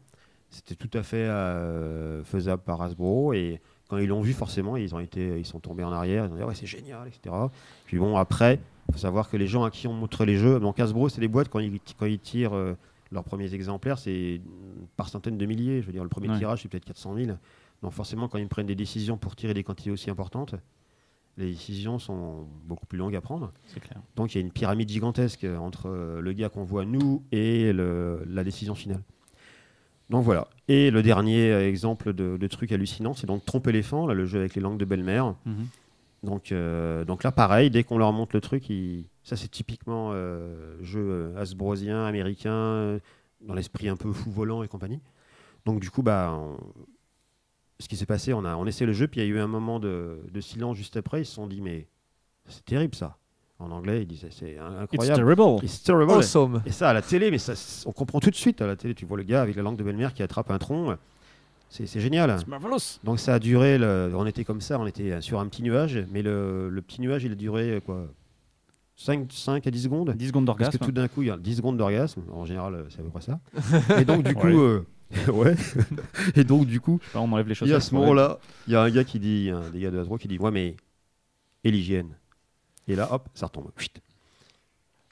C'était 0.49 0.76
tout 0.76 0.90
à 0.98 1.03
fait 1.03 1.18
euh, 1.18 2.23
faisable 2.23 2.61
par 2.64 2.82
Hasbro 2.82 3.34
et 3.34 3.61
quand 3.90 3.98
ils 3.98 4.07
l'ont 4.07 4.22
vu 4.22 4.34
forcément 4.34 4.76
ils 4.78 4.94
ont 4.95 4.99
été, 4.99 5.38
ils 5.40 5.45
sont 5.45 5.60
tombés 5.60 5.84
en 5.84 5.91
arrière, 5.91 6.26
ils 6.26 6.32
ont 6.32 6.36
dit 6.36 6.44
ouais 6.44 6.56
c'est 6.56 6.65
génial, 6.65 7.07
etc. 7.07 7.36
Puis 7.86 7.98
bon 7.99 8.18
après, 8.18 8.60
faut 8.91 8.98
savoir 8.98 9.30
que 9.30 9.38
les 9.38 9.48
gens 9.48 9.64
à 9.64 9.69
qui 9.72 9.88
on 9.88 9.94
montre 9.94 10.26
les 10.26 10.38
jeux, 10.38 10.60
donc 10.60 10.80
Hasbro 10.80 11.07
c'est 11.10 11.22
des 11.22 11.28
boîtes 11.28 11.49
quand 11.49 11.60
ils, 11.60 11.80
quand 11.98 12.06
ils 12.06 12.19
tirent 12.19 12.53
euh, 12.53 12.73
leurs 13.11 13.23
premiers 13.23 13.53
exemplaires, 13.53 13.98
c'est 13.99 14.41
par 14.98 15.10
centaines 15.10 15.38
de 15.38 15.45
milliers. 15.45 15.82
Je 15.82 15.86
veux 15.88 15.94
dire 15.94 16.03
le 16.03 16.10
premier 16.10 16.30
Ouais. 16.30 16.38
tirage 16.38 16.61
c'est 16.64 16.69
peut-être 16.69 16.86
400 16.86 17.15
000. 17.15 17.38
Donc 17.84 17.91
forcément 17.94 18.28
quand 18.28 18.38
ils 18.38 18.48
prennent 18.48 18.68
des 18.68 18.76
décisions 18.76 19.18
pour 19.18 19.36
tirer 19.36 19.53
des 19.53 19.64
quantités 19.64 19.91
aussi 19.91 20.10
importantes, 20.10 20.56
les 21.37 21.51
décisions 21.51 21.97
sont 21.99 22.47
beaucoup 22.65 22.85
plus 22.85 22.97
longues 22.97 23.15
à 23.15 23.21
prendre. 23.21 23.51
C'est 23.67 23.79
clair. 23.79 23.99
Donc 24.15 24.33
il 24.33 24.37
y 24.37 24.41
a 24.41 24.45
une 24.45 24.51
pyramide 24.51 24.89
gigantesque 24.89 25.45
entre 25.59 25.89
le 26.21 26.33
gars 26.33 26.49
qu'on 26.49 26.63
voit 26.63 26.85
nous 26.85 27.23
et 27.31 27.71
le- 27.73 28.23
la 28.27 28.43
décision 28.43 28.75
finale. 28.75 29.01
Donc 30.09 30.23
voilà. 30.25 30.47
Et 30.67 30.91
le 30.91 31.01
dernier 31.03 31.53
exemple 31.53 32.13
de, 32.13 32.35
de 32.37 32.47
truc 32.47 32.71
hallucinant, 32.71 33.13
c'est 33.13 33.27
donc 33.27 33.45
Trompe 33.45 33.67
éléphant, 33.67 34.05
là, 34.07 34.13
le 34.13 34.25
jeu 34.25 34.39
avec 34.39 34.55
les 34.55 34.61
langues 34.61 34.77
de 34.77 34.85
belle-mère. 34.85 35.35
Mhm. 35.45 35.67
Donc, 36.23 36.51
euh, 36.51 37.03
donc 37.05 37.23
là, 37.23 37.31
pareil, 37.31 37.71
dès 37.71 37.83
qu'on 37.83 37.97
leur 37.97 38.11
montre 38.13 38.35
le 38.35 38.41
truc, 38.41 38.69
ils- 38.69 39.05
ça 39.23 39.35
c'est 39.37 39.47
typiquement 39.49 40.11
euh, 40.13 40.75
jeu 40.81 40.99
euh, 41.01 41.37
hasbrosien, 41.37 42.05
américain, 42.05 42.51
euh, 42.53 42.99
dans 43.41 43.53
l'esprit 43.55 43.87
un 43.89 43.95
peu 43.95 44.11
fou 44.11 44.29
volant 44.31 44.61
et 44.63 44.67
compagnie. 44.67 44.99
Donc 45.65 45.79
du 45.79 45.89
coup, 45.89 46.03
bah, 46.03 46.37
on- 46.37 46.57
ce 47.81 47.89
qui 47.89 47.97
s'est 47.97 48.05
passé, 48.05 48.33
on 48.33 48.45
a 48.45 48.55
on 48.55 48.65
essaie 48.65 48.85
le 48.85 48.93
jeu, 48.93 49.07
puis 49.07 49.19
il 49.21 49.23
y 49.23 49.27
a 49.27 49.29
eu 49.29 49.39
un 49.39 49.47
moment 49.47 49.79
de, 49.79 50.19
de 50.31 50.41
silence 50.41 50.77
juste 50.77 50.95
après. 50.97 51.21
Ils 51.21 51.25
se 51.25 51.33
sont 51.33 51.47
dit, 51.47 51.61
mais 51.61 51.87
c'est 52.47 52.63
terrible 52.65 52.95
ça. 52.95 53.17
En 53.59 53.69
anglais, 53.69 54.01
ils 54.01 54.07
disaient, 54.07 54.29
c'est 54.31 54.57
in- 54.57 54.71
It's 54.73 54.93
incroyable. 54.93 55.19
terrible. 55.23 55.63
It's 55.65 55.83
terrible. 55.83 56.11
Awesome. 56.13 56.61
Et 56.65 56.71
ça, 56.71 56.89
à 56.89 56.93
la 56.93 57.01
télé, 57.03 57.29
mais 57.29 57.37
ça, 57.37 57.53
on 57.85 57.91
comprend 57.91 58.19
tout 58.19 58.31
de 58.31 58.35
suite. 58.35 58.59
À 58.61 58.65
la 58.67 58.75
télé, 58.75 58.95
tu 58.95 59.05
vois 59.05 59.17
le 59.17 59.23
gars 59.23 59.41
avec 59.43 59.55
la 59.55 59.61
langue 59.61 59.77
de 59.77 59.83
belle-mère 59.83 60.13
qui 60.15 60.23
attrape 60.23 60.49
un 60.49 60.57
tronc. 60.57 60.95
C'est 61.69 61.85
c'est 61.85 61.99
génial. 62.01 62.31
It's 62.31 62.47
marvelous. 62.47 62.99
Donc 63.03 63.19
ça 63.19 63.35
a 63.35 63.39
duré, 63.39 63.77
le- 63.77 64.11
on 64.15 64.25
était 64.25 64.43
comme 64.43 64.61
ça, 64.61 64.79
on 64.79 64.87
était 64.87 65.21
sur 65.21 65.39
un 65.39 65.47
petit 65.47 65.61
nuage, 65.63 66.03
mais 66.11 66.21
le, 66.23 66.69
le 66.69 66.81
petit 66.81 67.01
nuage, 67.01 67.23
il 67.23 67.31
a 67.33 67.35
duré 67.35 67.81
quoi 67.85 68.07
5, 68.95 69.31
5 69.31 69.65
à 69.67 69.71
10 69.71 69.83
secondes 69.83 70.09
10 70.15 70.27
secondes 70.27 70.45
Parce 70.45 70.57
que 70.57 70.63
d'orgasme. 70.63 70.85
tout 70.85 70.91
d'un 70.91 71.07
coup, 71.07 71.21
il 71.21 71.27
y 71.29 71.31
a 71.31 71.37
10 71.37 71.55
secondes 71.57 71.77
d'orgasme. 71.77 72.21
En 72.33 72.45
général, 72.45 72.85
c'est 72.89 72.99
à 72.99 73.03
peu 73.03 73.09
près 73.09 73.21
ça. 73.21 73.39
Et 73.99 74.05
donc, 74.05 74.23
du 74.23 74.35
coup, 74.35 74.47
Ouais. 74.47 74.53
euh, 74.55 74.85
ouais. 75.33 75.55
Et 76.35 76.43
donc, 76.43 76.65
du 76.67 76.79
coup, 76.79 76.99
Là, 77.13 77.21
on 77.21 77.31
enlève 77.31 77.47
les 77.47 77.51
il 77.53 77.55
choses. 77.55 77.69
y 77.69 77.73
a 77.73 77.77
à 77.77 77.79
ce 77.81 77.93
moment-là, 77.95 78.39
il 78.67 78.73
y 78.73 78.75
a 78.75 78.81
un 78.81 78.89
gars 78.89 79.03
qui 79.03 79.19
dit, 79.19 79.49
un 79.53 79.69
des 79.69 79.79
gars 79.81 79.91
de 79.91 79.99
Hasbro 79.99 80.17
qui 80.17 80.27
dit, 80.27 80.38
ouais, 80.38 80.51
mais 80.51 80.75
et 81.63 81.71
l'hygiène. 81.71 82.09
Et 82.88 82.95
là, 82.95 83.07
hop, 83.11 83.27
ça 83.33 83.45
retombe. 83.47 83.69
Chut. 83.77 84.01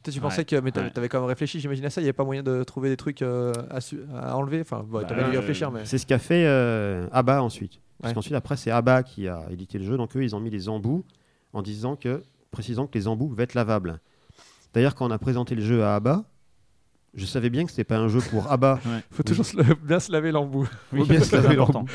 Tu 0.04 0.12
Ouais. 0.12 0.20
pensais 0.22 0.46
que 0.46 0.56
mais 0.56 0.72
t'a- 0.72 0.82
Ouais. 0.82 0.90
t'avais 0.92 1.10
quand 1.10 1.20
même 1.20 1.28
réfléchi, 1.28 1.60
j'imagine 1.60 1.86
à 1.86 1.90
ça, 1.90 2.00
il 2.02 2.06
n'y 2.06 2.08
avait 2.08 2.14
pas 2.14 2.24
moyen 2.24 2.42
de 2.42 2.64
trouver 2.64 2.90
des 2.90 2.98
trucs 2.98 3.22
euh, 3.22 3.52
à, 3.70 3.80
su- 3.82 4.00
à 4.16 4.36
enlever? 4.38 4.62
Enfin, 4.62 4.80
bon, 4.88 5.00
Bah, 5.00 5.04
t'avais 5.06 5.26
dû 5.26 5.32
y 5.32 5.36
euh, 5.36 5.40
réfléchir, 5.42 5.70
mais. 5.72 5.86
C'est 5.86 5.98
ce 5.98 6.06
qu'a 6.08 6.18
fait 6.20 6.46
euh, 6.48 7.08
Abba 7.12 7.44
ensuite. 7.44 7.80
Parce 8.02 8.12
Ouais. 8.12 8.16
qu'ensuite, 8.16 8.34
après, 8.34 8.56
c'est 8.58 8.72
Abba 8.72 9.04
qui 9.04 9.28
a 9.28 9.46
édité 9.52 9.78
le 9.78 9.84
jeu. 9.84 9.98
Donc, 9.98 10.16
eux, 10.16 10.24
ils 10.24 10.36
ont 10.36 10.40
mis 10.40 10.50
les 10.50 10.70
embouts 10.70 11.04
en 11.54 11.62
disant 11.62 11.96
que, 11.98 12.24
précisant 12.50 12.88
que 12.88 12.98
les 12.98 13.08
embouts 13.08 13.28
pouvaient 13.28 13.44
être 13.44 13.54
lavables. 13.56 14.00
D'ailleurs, 14.74 14.96
quand 14.96 15.06
on 15.06 15.12
a 15.12 15.20
présenté 15.20 15.54
le 15.54 15.62
jeu 15.62 15.84
à 15.84 15.96
Abba, 15.96 16.24
je 17.16 17.26
savais 17.26 17.50
bien 17.50 17.64
que 17.66 17.72
c'était 17.72 17.84
pas 17.84 17.98
un 17.98 18.08
jeu 18.08 18.20
pour 18.30 18.52
Abba. 18.52 18.80
faut 19.12 19.24
toujours 19.24 19.46
se 19.46 19.56
bien 19.84 20.00
se 20.00 20.12
laver 20.12 20.32
l'embout. 20.32 20.68
Oui, 20.94 21.00
Faut 21.00 21.06
bien 21.06 21.22
se 21.22 21.36
laver 21.36 21.54
important. 21.56 21.86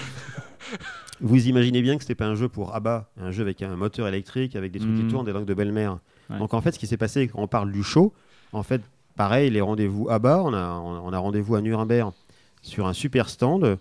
Vous 1.21 1.47
imaginez 1.47 1.81
bien 1.83 1.97
que 1.97 2.03
c'était 2.03 2.15
pas 2.17 2.27
un 2.27 2.35
jeu 2.35 2.49
pour 2.49 2.75
Abba, 2.75 3.09
un 3.21 3.31
jeu 3.31 3.43
avec 3.43 3.63
un 3.63 3.77
moteur 3.77 4.09
électrique, 4.09 4.57
avec 4.57 4.73
des 4.73 4.81
trucs 4.81 4.95
qui 4.95 5.03
Mhm. 5.05 5.11
tournent, 5.11 5.27
des 5.27 5.33
langues 5.33 5.45
de 5.47 5.55
belle-mère. 5.55 5.99
Ouais. 6.29 6.39
Donc 6.39 6.55
en 6.55 6.61
fait, 6.61 6.73
ce 6.73 6.79
qui 6.79 6.87
s'est 6.87 6.97
passé 6.97 7.29
quand 7.29 7.41
on 7.41 7.47
parle 7.47 7.71
du 7.71 7.83
show, 7.83 8.13
en 8.53 8.63
fait, 8.63 8.83
pareil, 9.17 9.51
les 9.51 9.61
rendez-vous 9.61 10.09
Abba, 10.11 10.43
on 10.43 10.53
a, 10.53 10.71
on 10.81 10.95
a- 10.97 11.01
on 11.01 11.13
a 11.13 11.19
rendez-vous 11.19 11.55
à 11.55 11.61
Nuremberg 11.61 12.13
sur 12.63 12.87
un 12.87 12.93
super 12.93 13.29
stand. 13.29 13.79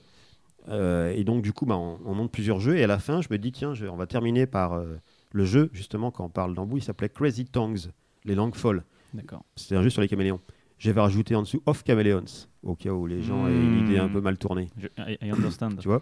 euh, 0.69 1.11
et 1.13 1.25
donc 1.25 1.41
du 1.41 1.51
coup, 1.51 1.65
bah, 1.65 1.75
on, 1.75 1.97
on 2.05 2.13
monte 2.15 2.31
plusieurs 2.31 2.59
jeux. 2.61 2.77
Et 2.77 2.83
à 2.83 2.87
la 2.87 2.97
fin, 2.99 3.19
je 3.21 3.27
me 3.31 3.37
dis, 3.37 3.51
tiens, 3.51 3.73
je- 3.73 3.85
on 3.87 3.97
va 3.97 4.05
terminer 4.07 4.45
par 4.45 4.73
euh, 4.73 4.95
le 5.33 5.43
jeu, 5.43 5.69
justement, 5.73 6.09
quand 6.11 6.23
on 6.25 6.29
parle 6.29 6.53
d'embout, 6.53 6.77
il 6.77 6.83
s'appelait 6.83 7.09
Crazy 7.09 7.43
Tongues, 7.45 7.79
les 8.23 8.33
langues 8.35 8.55
folles. 8.55 8.83
D'accord. 9.13 9.43
C'était 9.57 9.75
un 9.75 9.81
jeu 9.83 9.89
sur 9.89 10.01
les 10.01 10.07
caméléons. 10.07 10.39
J'avais 10.79 10.99
rajouté 11.01 11.35
en 11.35 11.41
dessous 11.43 11.61
Off 11.65 11.83
Caméléons, 11.83 12.25
au 12.63 12.75
cas 12.75 12.89
où 12.91 13.05
les 13.07 13.21
gens 13.23 13.47
aient 13.47 13.51
une 13.53 13.85
idée 13.87 13.97
un 13.99 14.07
Mhm. 14.07 14.13
peu 14.13 14.21
mal 14.21 14.37
tournée. 14.37 14.69
Je- 14.77 14.87
I, 15.01 15.17
I 15.21 15.31
understand. 15.31 15.75
Tu 15.79 15.87
vois 15.87 16.01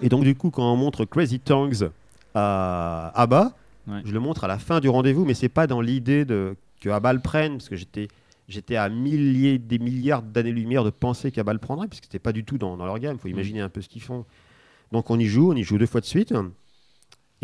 Et 0.00 0.08
donc, 0.08 0.22
du 0.24 0.34
coup, 0.34 0.50
quand 0.50 0.70
on 0.72 0.76
montre 0.76 1.04
Crazy 1.04 1.40
Tongues 1.40 1.90
à 2.34 3.12
Abba, 3.20 3.52
Ouais. 3.88 4.00
je 4.04 4.12
le 4.12 4.20
montre 4.20 4.44
à 4.44 4.48
la 4.48 4.58
fin 4.58 4.78
du 4.78 4.88
rendez-vous, 4.88 5.24
mais 5.24 5.34
c'est 5.34 5.48
pas 5.48 5.66
dans 5.66 5.80
l'idée 5.80 6.24
de 6.24 6.54
que 6.80 6.88
Abba 6.88 7.12
le 7.12 7.18
prenne, 7.20 7.52
parce 7.54 7.68
que 7.68 7.76
j'étais. 7.76 8.08
J'étais 8.48 8.76
à 8.76 8.88
milliers, 8.88 9.56
des 9.58 9.78
milliards 9.78 10.20
d'années-lumière 10.20 10.82
de 10.84 10.90
penser 10.90 11.30
qu'Abba 11.30 11.52
le 11.52 11.58
prendrait, 11.60 11.86
puisque 11.88 12.04
c'était 12.04 12.18
pas 12.18 12.32
du 12.32 12.44
tout 12.44 12.58
dans, 12.58 12.76
dans 12.76 12.84
leur 12.84 12.98
gamme. 12.98 13.16
Il 13.16 13.20
faut 13.20 13.28
imaginer 13.28 13.60
un 13.60 13.68
peu 13.68 13.80
ce 13.80 13.88
qu'ils 13.88 14.02
font. 14.02 14.26
Donc 14.90 15.10
on 15.10 15.18
y 15.18 15.26
joue, 15.26 15.52
on 15.52 15.56
y 15.56 15.62
joue 15.62 15.78
deux 15.78 15.86
fois 15.86 16.00
de 16.00 16.06
suite. 16.06 16.34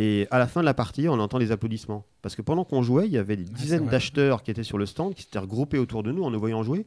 Et 0.01 0.29
à 0.31 0.39
la 0.39 0.47
fin 0.47 0.61
de 0.61 0.65
la 0.65 0.75
partie, 0.75 1.09
on 1.09 1.19
entend 1.19 1.41
des 1.41 1.51
applaudissements. 1.51 2.07
Parce 2.23 2.37
que 2.37 2.43
pendant 2.43 2.65
qu'on 2.65 2.83
jouait, 2.83 3.07
il 3.07 3.13
y 3.13 3.19
avait 3.19 3.37
des 3.37 3.45
c'est 3.47 3.53
dizaines 3.53 3.87
d'acheteurs 3.87 4.45
qui 4.45 4.53
étaient 4.53 4.63
sur 4.63 4.79
le 4.79 4.87
stand, 4.87 5.15
qui 5.15 5.23
s'étaient 5.23 5.41
regroupés 5.41 5.79
autour 5.79 6.05
de 6.05 6.13
nous 6.13 6.23
en 6.23 6.31
nous 6.31 6.39
voyant 6.39 6.63
jouer. 6.63 6.87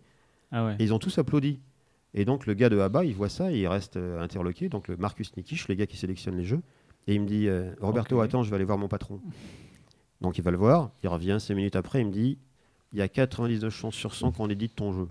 Ah 0.52 0.66
ouais. 0.66 0.76
Et 0.80 0.84
ils 0.84 0.94
ont 0.94 1.00
tous 1.00 1.18
applaudi. 1.18 1.60
Et 2.14 2.24
donc 2.24 2.46
le 2.46 2.54
gars 2.54 2.70
de 2.70 2.80
Abba, 2.80 3.04
il 3.04 3.14
voit 3.14 3.30
ça 3.30 3.52
et 3.52 3.60
il 3.60 3.68
reste 3.68 3.98
euh, 3.98 4.22
interloqué. 4.22 4.70
Donc 4.70 4.88
le 4.88 4.96
Marcus 4.96 5.36
Nikisch, 5.36 5.68
le 5.68 5.76
gars 5.76 5.88
qui 5.88 5.98
sélectionne 5.98 6.38
les 6.38 6.46
jeux, 6.46 6.62
et 7.08 7.16
il 7.16 7.22
me 7.22 7.26
dit 7.26 7.48
euh, 7.48 7.74
Roberto, 7.82 8.20
attends, 8.22 8.44
je 8.44 8.50
vais 8.50 8.56
aller 8.56 8.66
voir 8.66 8.78
mon 8.78 8.88
patron. 8.88 9.20
Donc 10.22 10.38
il 10.38 10.44
va 10.44 10.52
le 10.52 10.58
voir, 10.58 10.92
il 11.04 11.10
revient 11.10 11.38
cinq 11.40 11.56
minutes 11.56 11.76
après, 11.76 12.02
il 12.02 12.08
me 12.08 12.12
dit 12.12 12.38
il 12.94 13.00
y 13.00 13.02
a 13.02 13.08
99 13.08 13.74
chances 13.74 13.96
sur 13.96 14.14
100 14.14 14.34
qu'on 14.34 14.50
édite 14.50 14.76
ton 14.76 14.92
jeu. 14.94 15.08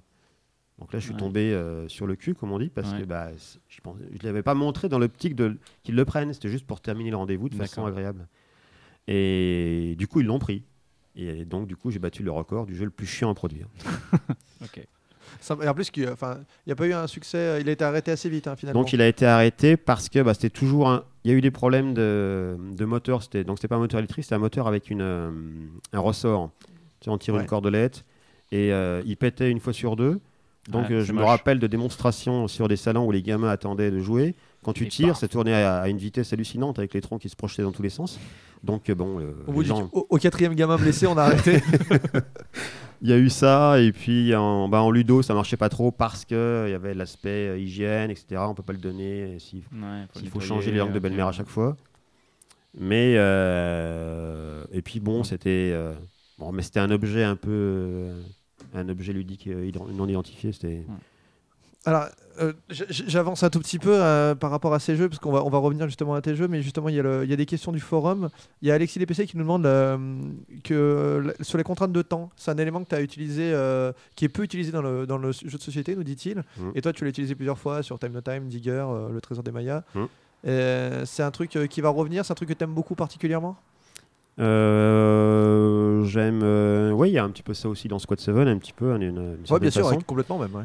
Donc 0.80 0.92
là, 0.92 0.98
je 0.98 1.04
suis 1.04 1.12
Ouais. 1.12 1.18
tombé 1.20 1.52
euh, 1.52 1.86
sur 1.88 2.06
le 2.06 2.16
cul, 2.16 2.34
comme 2.34 2.52
on 2.52 2.58
dit, 2.58 2.70
parce 2.70 2.92
Ouais. 2.92 3.00
que 3.00 3.04
bah, 3.04 3.28
je 3.68 3.78
ne 3.86 4.18
l'avais 4.24 4.42
pas 4.42 4.54
montré 4.54 4.88
dans 4.88 4.98
l'optique 4.98 5.34
de 5.36 5.58
qu'ils 5.82 5.94
le 5.94 6.04
prennent. 6.06 6.32
C'était 6.32 6.48
juste 6.48 6.66
pour 6.66 6.80
terminer 6.80 7.10
le 7.10 7.16
rendez-vous 7.16 7.48
de 7.50 7.54
façon 7.54 7.84
agréable. 7.84 8.26
Et 9.08 9.94
du 9.98 10.06
coup, 10.06 10.20
ils 10.20 10.26
l'ont 10.26 10.38
pris. 10.38 10.62
Et 11.16 11.44
donc, 11.44 11.66
du 11.66 11.76
coup, 11.76 11.90
j'ai 11.90 11.98
battu 11.98 12.22
le 12.22 12.30
record 12.30 12.66
du 12.66 12.74
jeu 12.76 12.84
le 12.84 12.90
plus 12.90 13.06
chiant 13.06 13.30
à 13.30 13.34
produire. 13.34 13.66
Ok. 14.62 14.84
Ça- 15.40 15.56
Et 15.62 15.68
en 15.68 15.74
plus, 15.74 15.90
il 15.96 16.02
n'y 16.02 16.72
a 16.72 16.76
pas 16.76 16.86
eu 16.86 16.92
un 16.92 17.06
succès. 17.06 17.38
euh, 17.38 17.60
Il 17.60 17.68
a 17.68 17.72
été 17.72 17.82
arrêté 17.84 18.10
assez 18.10 18.28
vite, 18.28 18.46
hein, 18.46 18.56
finalement. 18.56 18.80
Donc, 18.80 18.92
il 18.92 19.00
a 19.00 19.06
été 19.08 19.24
arrêté 19.24 19.76
parce 19.78 20.08
que 20.10 20.20
bah, 20.20 20.34
c'était 20.34 20.50
toujours 20.50 20.90
un. 20.90 21.04
Il 21.24 21.30
y 21.30 21.34
a 21.34 21.36
eu 21.36 21.40
des 21.40 21.50
problèmes 21.50 21.94
de, 21.94 22.56
de 22.76 22.84
moteur. 22.84 23.22
C'était 23.22 23.44
donc 23.44 23.56
c'était 23.58 23.68
pas 23.68 23.76
un 23.76 23.80
moteur 23.80 23.98
électrique, 24.00 24.24
c'était 24.24 24.34
un 24.34 24.38
moteur 24.40 24.66
avec 24.66 24.90
une, 24.90 25.00
euh, 25.02 25.30
un 25.92 25.98
ressort. 26.00 26.50
Tu 27.00 27.04
sais, 27.06 27.10
on 27.10 27.16
tire 27.18 27.34
Ouais. 27.34 27.40
une 27.40 27.46
cordelette 27.46 28.04
et 28.52 28.72
euh, 28.72 29.02
il 29.06 29.16
pétait 29.16 29.50
une 29.50 29.60
fois 29.60 29.72
sur 29.72 29.96
deux. 29.96 30.20
Donc, 30.68 30.88
Ouais, 30.90 30.96
euh, 30.96 31.04
je 31.04 31.12
me 31.12 31.22
rappelle 31.24 31.58
de 31.58 31.66
démonstrations 31.66 32.46
sur 32.48 32.68
des 32.68 32.76
salons 32.76 33.06
où 33.06 33.12
les 33.12 33.22
gamins 33.22 33.48
attendaient 33.48 33.90
de 33.90 33.98
jouer. 33.98 34.34
Quand 34.62 34.72
tu 34.74 34.84
Et 34.84 34.88
tires, 34.88 35.16
ça 35.16 35.26
tournait 35.26 35.54
à, 35.54 35.78
à 35.80 35.88
une 35.88 35.96
vitesse 35.96 36.32
hallucinante 36.32 36.78
avec 36.78 36.92
les 36.94 37.00
troncs 37.00 37.20
qui 37.20 37.28
se 37.30 37.36
projetaient 37.36 37.62
dans 37.62 37.72
tous 37.72 37.82
les 37.82 37.88
sens. 37.90 38.18
Donc, 38.62 38.90
euh, 38.90 38.94
bon, 38.94 39.18
euh, 39.20 39.32
Au, 39.46 39.46
les 39.48 39.52
bout 39.54 39.62
du- 39.62 39.68
gens- 39.70 39.88
au- 39.92 40.06
au 40.10 40.16
quatrième 40.18 40.54
gamin 40.54 40.76
blessé, 40.76 41.06
on 41.06 41.16
a 41.16 41.22
arrêté. 41.22 41.62
il 43.02 43.08
y 43.08 43.12
a 43.12 43.16
eu 43.18 43.30
ça. 43.30 43.80
Et 43.80 43.90
puis, 43.90 44.34
en, 44.36 44.68
bah, 44.68 44.82
en 44.82 44.90
ludo, 44.90 45.22
ça 45.22 45.32
marchait 45.32 45.56
pas 45.56 45.70
trop 45.70 45.90
parce 45.90 46.26
qu'il 46.26 46.36
y 46.36 46.74
avait 46.74 46.92
l'aspect 46.94 47.60
hygiène, 47.60 48.10
etc. 48.10 48.42
On 48.46 48.54
peut 48.54 48.62
pas 48.62 48.74
le 48.74 48.78
donner. 48.78 49.38
S'il 49.38 49.60
Ouais, 49.72 50.28
faut 50.30 50.40
changer 50.40 50.70
les 50.72 50.78
langues 50.78 50.92
de 50.92 50.98
belle-mère 50.98 51.28
à 51.28 51.32
chaque 51.32 51.48
fois. 51.48 51.76
Mais 52.78 53.14
euh, 53.16 54.62
et 54.72 54.82
puis 54.82 55.00
bon, 55.00 55.24
c'était 55.24 55.70
euh, 55.72 55.92
bon, 56.38 56.52
mais 56.52 56.62
c'était 56.62 56.78
un 56.80 56.90
objet 56.90 57.24
un 57.24 57.34
peu 57.34 58.10
un 58.74 58.88
objet 58.88 59.12
ludique 59.12 59.46
euh, 59.46 59.70
non 59.94 60.08
identifié. 60.08 60.52
C'était 60.52 60.84
Alors, 61.86 62.06
euh, 62.40 62.52
j'avance 62.68 63.42
un 63.42 63.50
tout 63.50 63.58
petit 63.58 63.78
peu 63.78 63.92
euh, 64.02 64.34
par 64.34 64.50
rapport 64.50 64.72
à 64.74 64.78
ces 64.78 64.96
jeux, 64.96 65.08
parce 65.08 65.18
qu'on 65.18 65.32
va, 65.32 65.44
on 65.44 65.50
va 65.50 65.58
revenir 65.58 65.86
justement 65.86 66.14
à 66.14 66.20
tes 66.22 66.34
jeux, 66.36 66.46
mais 66.48 66.62
justement, 66.62 66.88
il 66.88 66.94
y, 66.94 67.00
a 67.00 67.02
le- 67.02 67.24
il 67.24 67.30
y 67.30 67.32
a 67.32 67.36
des 67.36 67.46
questions 67.46 67.72
du 67.72 67.80
forum. 67.80 68.28
Il 68.62 68.68
y 68.68 68.70
a 68.70 68.74
Alexis 68.74 68.98
DPC 68.98 69.26
qui 69.26 69.36
nous 69.36 69.42
demande 69.44 69.64
euh, 69.66 69.96
que 70.64 71.34
sur 71.40 71.58
les 71.58 71.64
contraintes 71.64 71.92
de 71.92 72.02
temps, 72.02 72.30
c'est 72.36 72.50
un 72.50 72.58
élément 72.58 72.82
que 72.84 72.88
tu 72.88 72.94
as 72.94 73.00
utilisé, 73.02 73.50
euh, 73.52 73.92
qui 74.14 74.24
est 74.24 74.28
peu 74.28 74.42
utilisé 74.42 74.72
dans 74.72 74.82
le, 74.82 75.06
dans 75.06 75.18
le 75.18 75.32
jeu 75.32 75.56
de 75.58 75.62
société, 75.62 75.96
nous 75.96 76.04
dit-il. 76.04 76.42
Mhm. 76.58 76.72
Et 76.74 76.82
toi, 76.82 76.92
tu 76.92 77.04
l'as 77.04 77.10
utilisé 77.10 77.34
plusieurs 77.34 77.58
fois 77.58 77.82
sur 77.82 77.98
Time 77.98 78.12
No 78.12 78.20
Time, 78.20 78.48
Digger, 78.48 78.84
euh, 78.88 79.08
le 79.10 79.20
Trésor 79.20 79.42
des 79.42 79.52
Mayas. 79.52 79.82
Euh, 80.46 81.04
c'est 81.06 81.22
un 81.22 81.30
truc 81.30 81.54
euh, 81.56 81.66
qui 81.66 81.80
va 81.82 81.90
revenir, 81.90 82.24
c'est 82.24 82.32
un 82.32 82.34
truc 82.34 82.48
que 82.48 82.54
tu 82.54 82.64
aimes 82.64 82.72
beaucoup 82.74 82.94
particulièrement? 82.94 83.56
Euh, 84.40 86.04
j'aime. 86.04 86.40
euh, 86.42 86.90
oui, 86.92 87.10
il 87.10 87.12
y 87.12 87.18
a 87.18 87.24
un 87.24 87.30
petit 87.30 87.42
peu 87.42 87.54
ça 87.54 87.68
aussi 87.68 87.88
dans 87.88 87.98
Squad 87.98 88.18
7, 88.20 88.34
un 88.36 88.58
petit 88.58 88.72
peu. 88.72 88.94
Une, 88.94 89.02
une 89.02 89.36
Ouais, 89.50 89.60
bien 89.60 89.70
sûr, 89.70 89.86
ouais, 89.86 89.98
complètement 90.06 90.38
même. 90.38 90.54
ouais. 90.54 90.64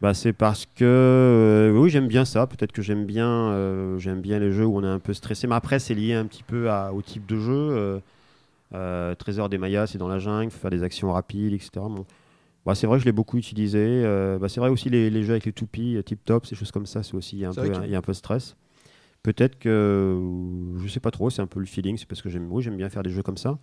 Bah, 0.00 0.12
c'est 0.12 0.32
parce 0.32 0.66
que 0.66 0.84
euh, 0.84 1.72
oui, 1.72 1.88
j'aime 1.88 2.08
bien 2.08 2.24
ça. 2.24 2.46
Peut-être 2.46 2.72
que 2.72 2.82
j'aime 2.82 3.06
bien, 3.06 3.96
j'aime 3.98 4.20
bien 4.20 4.38
les 4.38 4.52
jeux 4.52 4.66
où 4.66 4.76
on 4.78 4.82
est 4.84 4.86
un 4.88 4.98
peu 4.98 5.14
stressé. 5.14 5.46
Mais 5.46 5.54
après, 5.54 5.78
c'est 5.78 5.94
lié 5.94 6.14
un 6.14 6.26
petit 6.26 6.42
peu 6.42 6.70
à- 6.70 6.92
au 6.92 7.00
type 7.02 7.26
de 7.26 7.36
jeu. 7.38 8.00
Trésor 9.18 9.48
des 9.48 9.58
Mayas, 9.58 9.88
c'est 9.88 9.98
dans 9.98 10.08
la 10.08 10.18
jungle, 10.18 10.50
faut 10.50 10.58
faire 10.58 10.70
des 10.70 10.82
actions 10.82 11.12
rapides, 11.12 11.52
etc. 11.52 11.70
Bon. 11.88 12.04
Bah, 12.66 12.74
c'est 12.74 12.86
vrai 12.86 12.96
que 12.96 13.02
je 13.02 13.06
l'ai 13.06 13.12
beaucoup 13.12 13.36
utilisé. 13.38 14.02
bah, 14.40 14.48
c'est 14.48 14.60
vrai 14.60 14.68
aussi 14.68 14.90
les, 14.90 15.08
les 15.10 15.22
jeux 15.22 15.32
avec 15.32 15.44
les 15.46 15.52
toupies, 15.52 15.98
tip 16.04 16.22
top, 16.24 16.44
ces 16.46 16.54
choses 16.56 16.70
comme 16.72 16.86
ça, 16.86 17.02
c'est 17.02 17.14
aussi 17.14 17.36
il 17.36 17.40
y 17.40 17.44
a 17.44 17.48
un 17.50 17.54
peu, 17.54 17.60
vrai 17.68 17.70
que- 17.80 17.84
il 17.86 17.90
y 17.92 17.94
a 17.94 17.98
un 17.98 18.02
peu 18.02 18.12
de 18.12 18.16
stress. 18.16 18.56
Peut-être 19.24 19.58
que 19.58 20.20
je 20.76 20.86
sais 20.86 21.00
pas 21.00 21.10
trop, 21.10 21.30
c'est 21.30 21.42
un 21.42 21.46
peu 21.46 21.58
le 21.58 21.66
feeling, 21.66 21.96
c'est 21.96 22.06
parce 22.06 22.22
que 22.22 22.28
j'aime, 22.28 22.46
oui, 22.52 22.62
j'aime 22.62 22.76
bien 22.76 22.90
faire 22.90 23.02
des 23.02 23.10
jeux 23.10 23.22
comme 23.22 23.38
ça. 23.38 23.58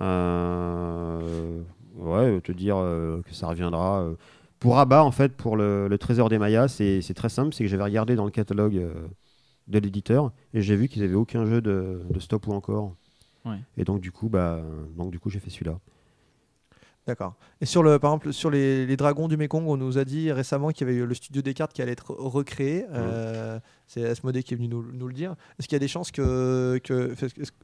Euh, 0.00 1.62
ouais, 1.96 2.40
te 2.40 2.52
dire 2.52 2.76
euh, 2.78 3.20
que 3.22 3.34
ça 3.34 3.48
reviendra. 3.48 4.02
euh. 4.02 4.14
Pour 4.60 4.78
Abba, 4.78 5.02
en 5.02 5.10
fait, 5.10 5.32
pour 5.36 5.56
le, 5.56 5.88
le 5.88 5.98
Trésor 5.98 6.28
des 6.28 6.38
Mayas, 6.38 6.68
c'est 6.68 7.14
très 7.14 7.28
simple, 7.28 7.52
c'est 7.52 7.64
que 7.64 7.68
j'avais 7.70 7.82
regardé 7.82 8.14
dans 8.14 8.24
le 8.24 8.30
catalogue 8.30 8.76
euh, 8.76 8.92
de 9.68 9.78
l'éditeur 9.80 10.32
et 10.54 10.62
j'ai 10.62 10.76
vu 10.76 10.86
qu'ils 10.86 11.02
avaient 11.02 11.14
aucun 11.14 11.44
jeu 11.44 11.60
de, 11.60 12.02
de 12.08 12.20
stop 12.20 12.46
ou 12.46 12.52
encore. 12.52 12.94
Ouais. 13.44 13.58
Et 13.76 13.84
donc 13.84 14.00
du 14.00 14.12
coup, 14.12 14.28
bah, 14.28 14.60
donc 14.96 15.10
du 15.10 15.18
coup, 15.18 15.28
j'ai 15.28 15.40
fait 15.40 15.50
celui-là. 15.50 15.78
D'accord. 17.06 17.34
Et 17.60 17.66
sur 17.66 17.82
le, 17.82 17.98
par 17.98 18.12
exemple, 18.12 18.32
sur 18.32 18.50
les, 18.50 18.86
les 18.86 18.96
dragons 18.96 19.26
du 19.26 19.36
Mekong, 19.36 19.66
on 19.66 19.76
nous 19.76 19.98
a 19.98 20.04
dit 20.04 20.30
récemment 20.30 20.68
qu'il 20.68 20.86
y 20.86 20.90
avait 20.90 21.00
eu 21.00 21.06
le 21.06 21.14
studio 21.14 21.42
des 21.42 21.54
cartes 21.54 21.72
qui 21.72 21.82
allait 21.82 21.92
être 21.92 22.12
recréé. 22.12 22.84
Euh, 22.92 23.58
c'est 23.92 24.04
Asmodée 24.06 24.44
qui 24.44 24.54
est 24.54 24.56
venu 24.56 24.68
nous, 24.68 24.84
nous 24.92 25.08
le 25.08 25.12
dire. 25.14 25.34
Est-ce 25.58 25.66
qu'il 25.66 25.74
y 25.74 25.76
a 25.76 25.80
des 25.80 25.88
chances 25.88 26.12
que, 26.12 26.78
que 26.84 27.12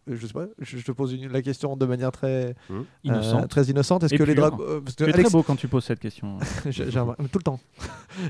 je 0.08 0.26
sais 0.26 0.32
pas, 0.32 0.46
je, 0.58 0.78
te 0.78 0.90
pose 0.90 1.12
une- 1.12 1.28
la 1.30 1.40
question 1.40 1.76
de 1.76 1.86
manière 1.86 2.10
très. 2.10 2.56
Innocent. 3.04 3.42
euh, 3.44 3.46
très 3.46 3.64
innocente. 3.66 4.02
Est-ce 4.02 4.14
que 4.16 4.24
les 4.24 4.34
dragons, 4.34 4.58
euh, 4.60 4.80
es 4.98 5.02
Alex- 5.04 5.20
très 5.22 5.30
beau 5.30 5.44
quand 5.44 5.54
tu 5.54 5.68
poses 5.68 5.84
cette 5.84 6.00
question. 6.00 6.38
tout 6.64 7.38
le 7.38 7.42
temps. 7.44 7.60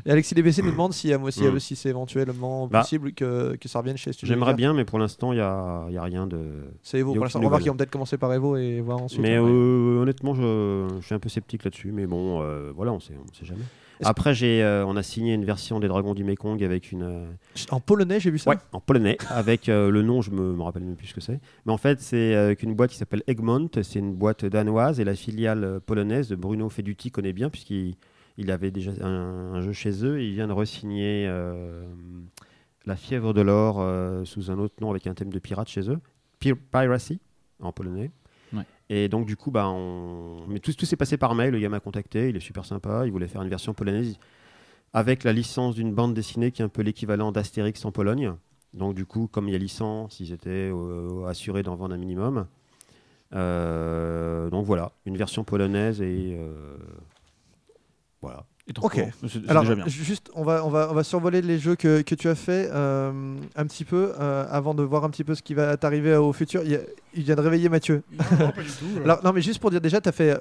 Et 0.05 0.11
Alexis 0.11 0.35
DBC 0.35 0.61
nous 0.63 0.73
demande 0.73 0.93
si, 0.93 1.11
si, 1.31 1.61
si 1.61 1.77
c'est 1.77 1.89
éventuellement 1.89 2.67
Bah, 2.67 2.81
possible 2.81 3.13
que, 3.13 3.57
que 3.57 3.69
ça 3.69 3.79
revienne 3.79 3.97
chez 3.97 4.13
Studio 4.13 4.35
J'aimerais 4.35 4.53
bien, 4.55 4.75
mais 4.75 4.85
pour 4.85 4.99
l'instant, 4.99 5.33
il 5.33 5.37
n'y 5.37 5.41
a, 5.43 5.87
il 5.89 5.95
y 5.95 5.99
a 5.99 6.03
rien 6.03 6.27
de. 6.27 6.39
C'est 6.83 6.99
Evo 6.99 7.15
pour 7.15 7.25
l'instant. 7.25 7.39
On 7.39 7.43
va 7.43 7.49
voir 7.49 7.59
nouvelle. 7.61 7.63
qu'ils 7.65 7.71
vont 7.73 7.77
peut-être 7.79 7.91
commencer 7.91 8.19
par 8.19 8.33
Evo 8.35 8.57
et 8.59 8.81
voir 8.83 9.01
ensuite. 9.03 9.23
Mais 9.23 9.39
Ouais. 9.39 9.49
euh, 9.51 10.03
honnêtement, 10.03 10.35
je, 10.35 10.87
je 11.01 11.05
suis 11.07 11.15
un 11.15 11.19
peu 11.19 11.29
sceptique 11.31 11.65
là-dessus. 11.65 11.93
Mais 11.93 12.07
bon, 12.07 12.43
euh, 12.43 12.73
voilà, 12.77 12.93
on 12.93 13.01
sait, 13.01 13.15
on 13.19 13.33
sait 13.33 13.47
jamais. 13.47 13.65
Après, 14.05 14.35
j'ai, 14.35 14.63
euh, 14.63 14.85
on 14.87 14.97
a 14.97 15.03
signé 15.03 15.35
une 15.35 15.45
version 15.45 15.81
des 15.81 15.89
Dragons 15.89 16.15
du 16.15 16.23
Mekong 16.25 16.63
avec 16.63 16.93
une. 16.93 17.03
euh, 17.03 17.27
En 17.71 17.81
polonais, 17.81 18.21
j'ai 18.21 18.31
vu 18.31 18.39
ça. 18.39 18.51
Ouais, 18.51 18.57
en 18.73 18.81
polonais, 18.81 19.17
avec 19.31 19.69
euh, 19.69 19.91
le 19.91 20.03
nom, 20.03 20.21
je 20.23 20.31
me, 20.31 20.53
me 20.55 20.63
rappelle 20.63 20.83
même 20.85 20.97
plus 20.97 21.07
ce 21.09 21.15
que 21.15 21.21
c'est. 21.21 21.41
Mais 21.65 21.73
en 21.73 21.79
fait, 21.79 22.01
c'est 22.01 22.35
euh, 22.35 22.55
qu'une 22.55 22.75
boîte 22.75 22.91
qui 22.91 22.97
s'appelle 22.99 23.23
Egmont, 23.27 23.69
c'est 23.83 23.99
une 23.99 24.13
boîte 24.15 24.45
danoise 24.45 25.01
et 25.01 25.05
la 25.05 25.15
filiale 25.15 25.65
euh, 25.65 25.81
polonaise 25.81 26.29
de 26.29 26.37
Bruno 26.37 26.69
Feduti 26.69 27.11
connaît 27.11 27.33
bien 27.33 27.49
puisqu'il 27.51 27.95
il 28.39 28.51
avait 28.51 28.71
déjà 28.71 28.93
un, 29.01 29.55
un 29.55 29.61
jeu 29.63 29.73
chez 29.73 30.05
eux 30.05 30.21
et 30.21 30.27
il 30.29 30.35
vient 30.35 30.47
de 30.47 30.53
re-signer 30.53 31.27
euh, 31.27 31.85
La 32.85 32.97
fièvre 32.97 33.33
de 33.33 33.41
l'or 33.41 33.77
euh, 33.81 34.25
sous 34.25 34.51
un 34.51 34.59
autre 34.59 34.75
nom 34.81 34.91
avec 34.91 35.07
un 35.07 35.15
thème 35.15 35.33
de 35.33 35.39
pirate 35.39 35.69
chez 35.69 35.89
eux, 35.91 35.99
Pir- 36.39 36.57
Piracy 36.71 37.19
en 37.61 37.73
polonais. 37.73 38.11
Et 38.89 39.09
donc 39.09 39.27
du 39.27 39.37
coup, 39.37 39.51
bah, 39.51 39.69
on... 39.69 40.47
mais 40.49 40.61
tout, 40.61 40.73
tout 40.73 40.87
s'est 40.87 40.97
passé 40.97 41.17
par 41.17 41.35
mail. 41.35 41.53
Le 41.53 41.59
gars 41.59 41.69
m'a 41.69 41.81
contacté, 41.81 42.29
il 42.29 42.37
est 42.37 42.41
super 42.41 42.65
sympa, 42.65 43.03
il 43.05 43.13
voulait 43.13 43.29
faire 43.29 43.43
une 43.43 43.49
version 43.49 43.75
polonaise 43.75 44.19
avec 44.93 45.25
la 45.25 45.33
licence 45.33 45.75
d'une 45.75 45.93
bande 45.93 46.15
dessinée 46.15 46.53
qui 46.53 46.63
est 46.63 46.65
un 46.65 46.69
peu 46.69 46.83
l'équivalent 46.83 47.33
d'Astérix 47.33 47.85
en 47.85 47.93
Pologne. 47.93 48.33
Donc 48.73 48.95
du 48.95 49.07
coup, 49.07 49.27
comme 49.27 49.49
il 49.49 49.53
y 49.53 49.55
a 49.55 49.59
licence, 49.59 50.21
ils 50.21 50.33
étaient 50.33 50.71
euh, 50.73 51.27
assurés 51.27 51.63
d'en 51.63 51.77
vendre 51.77 51.95
un 51.95 51.99
minimum. 51.99 52.47
Euh, 53.35 54.49
donc 54.51 54.65
voilà, 54.67 54.93
une 55.05 55.17
version 55.17 55.45
polonaise 55.45 56.01
et 56.01 56.37
euh, 56.39 56.77
voilà. 58.23 58.45
Ok. 58.83 58.95
cours, 58.95 59.09
C'est 59.23 59.29
c'est 59.29 59.49
Alors, 59.51 59.63
déjà 59.63 59.75
bien. 59.77 59.87
juste, 59.87 60.31
on 60.35 60.43
va, 60.43 60.65
on, 60.65 60.71
va, 60.71 60.89
on 60.91 60.95
va 60.95 61.05
survoler 61.05 61.41
les 61.41 61.59
jeux 61.59 61.77
que, 61.77 62.03
que 62.03 62.15
tu 62.17 62.29
as 62.29 62.35
fait 62.35 62.69
euh, 62.73 63.37
un 63.55 63.67
petit 63.67 63.85
peu 63.85 64.13
euh, 64.19 64.45
avant 64.51 64.75
de 64.75 64.83
voir 64.83 65.05
un 65.05 65.11
petit 65.11 65.23
peu 65.25 65.35
ce 65.37 65.43
qui 65.43 65.55
va 65.55 65.77
t'arriver 65.77 66.17
au 66.17 66.33
futur. 66.33 66.63
Il, 66.65 66.73
y 66.73 66.75
a- 66.75 66.81
il 67.15 67.23
vient 67.23 67.37
de 67.37 67.41
réveiller 67.41 67.69
Mathieu. 67.69 68.03
Non, 68.41 68.51
pas 68.51 68.63
du 68.63 68.69
tout. 68.69 68.85
euh. 68.99 69.05
Alors, 69.05 69.23
non, 69.25 69.33
mais 69.33 69.41
juste 69.41 69.61
pour 69.61 69.71
dire, 69.71 69.81
déjà, 69.81 70.01
tu 70.01 70.09
as 70.09 70.13
fait. 70.13 70.37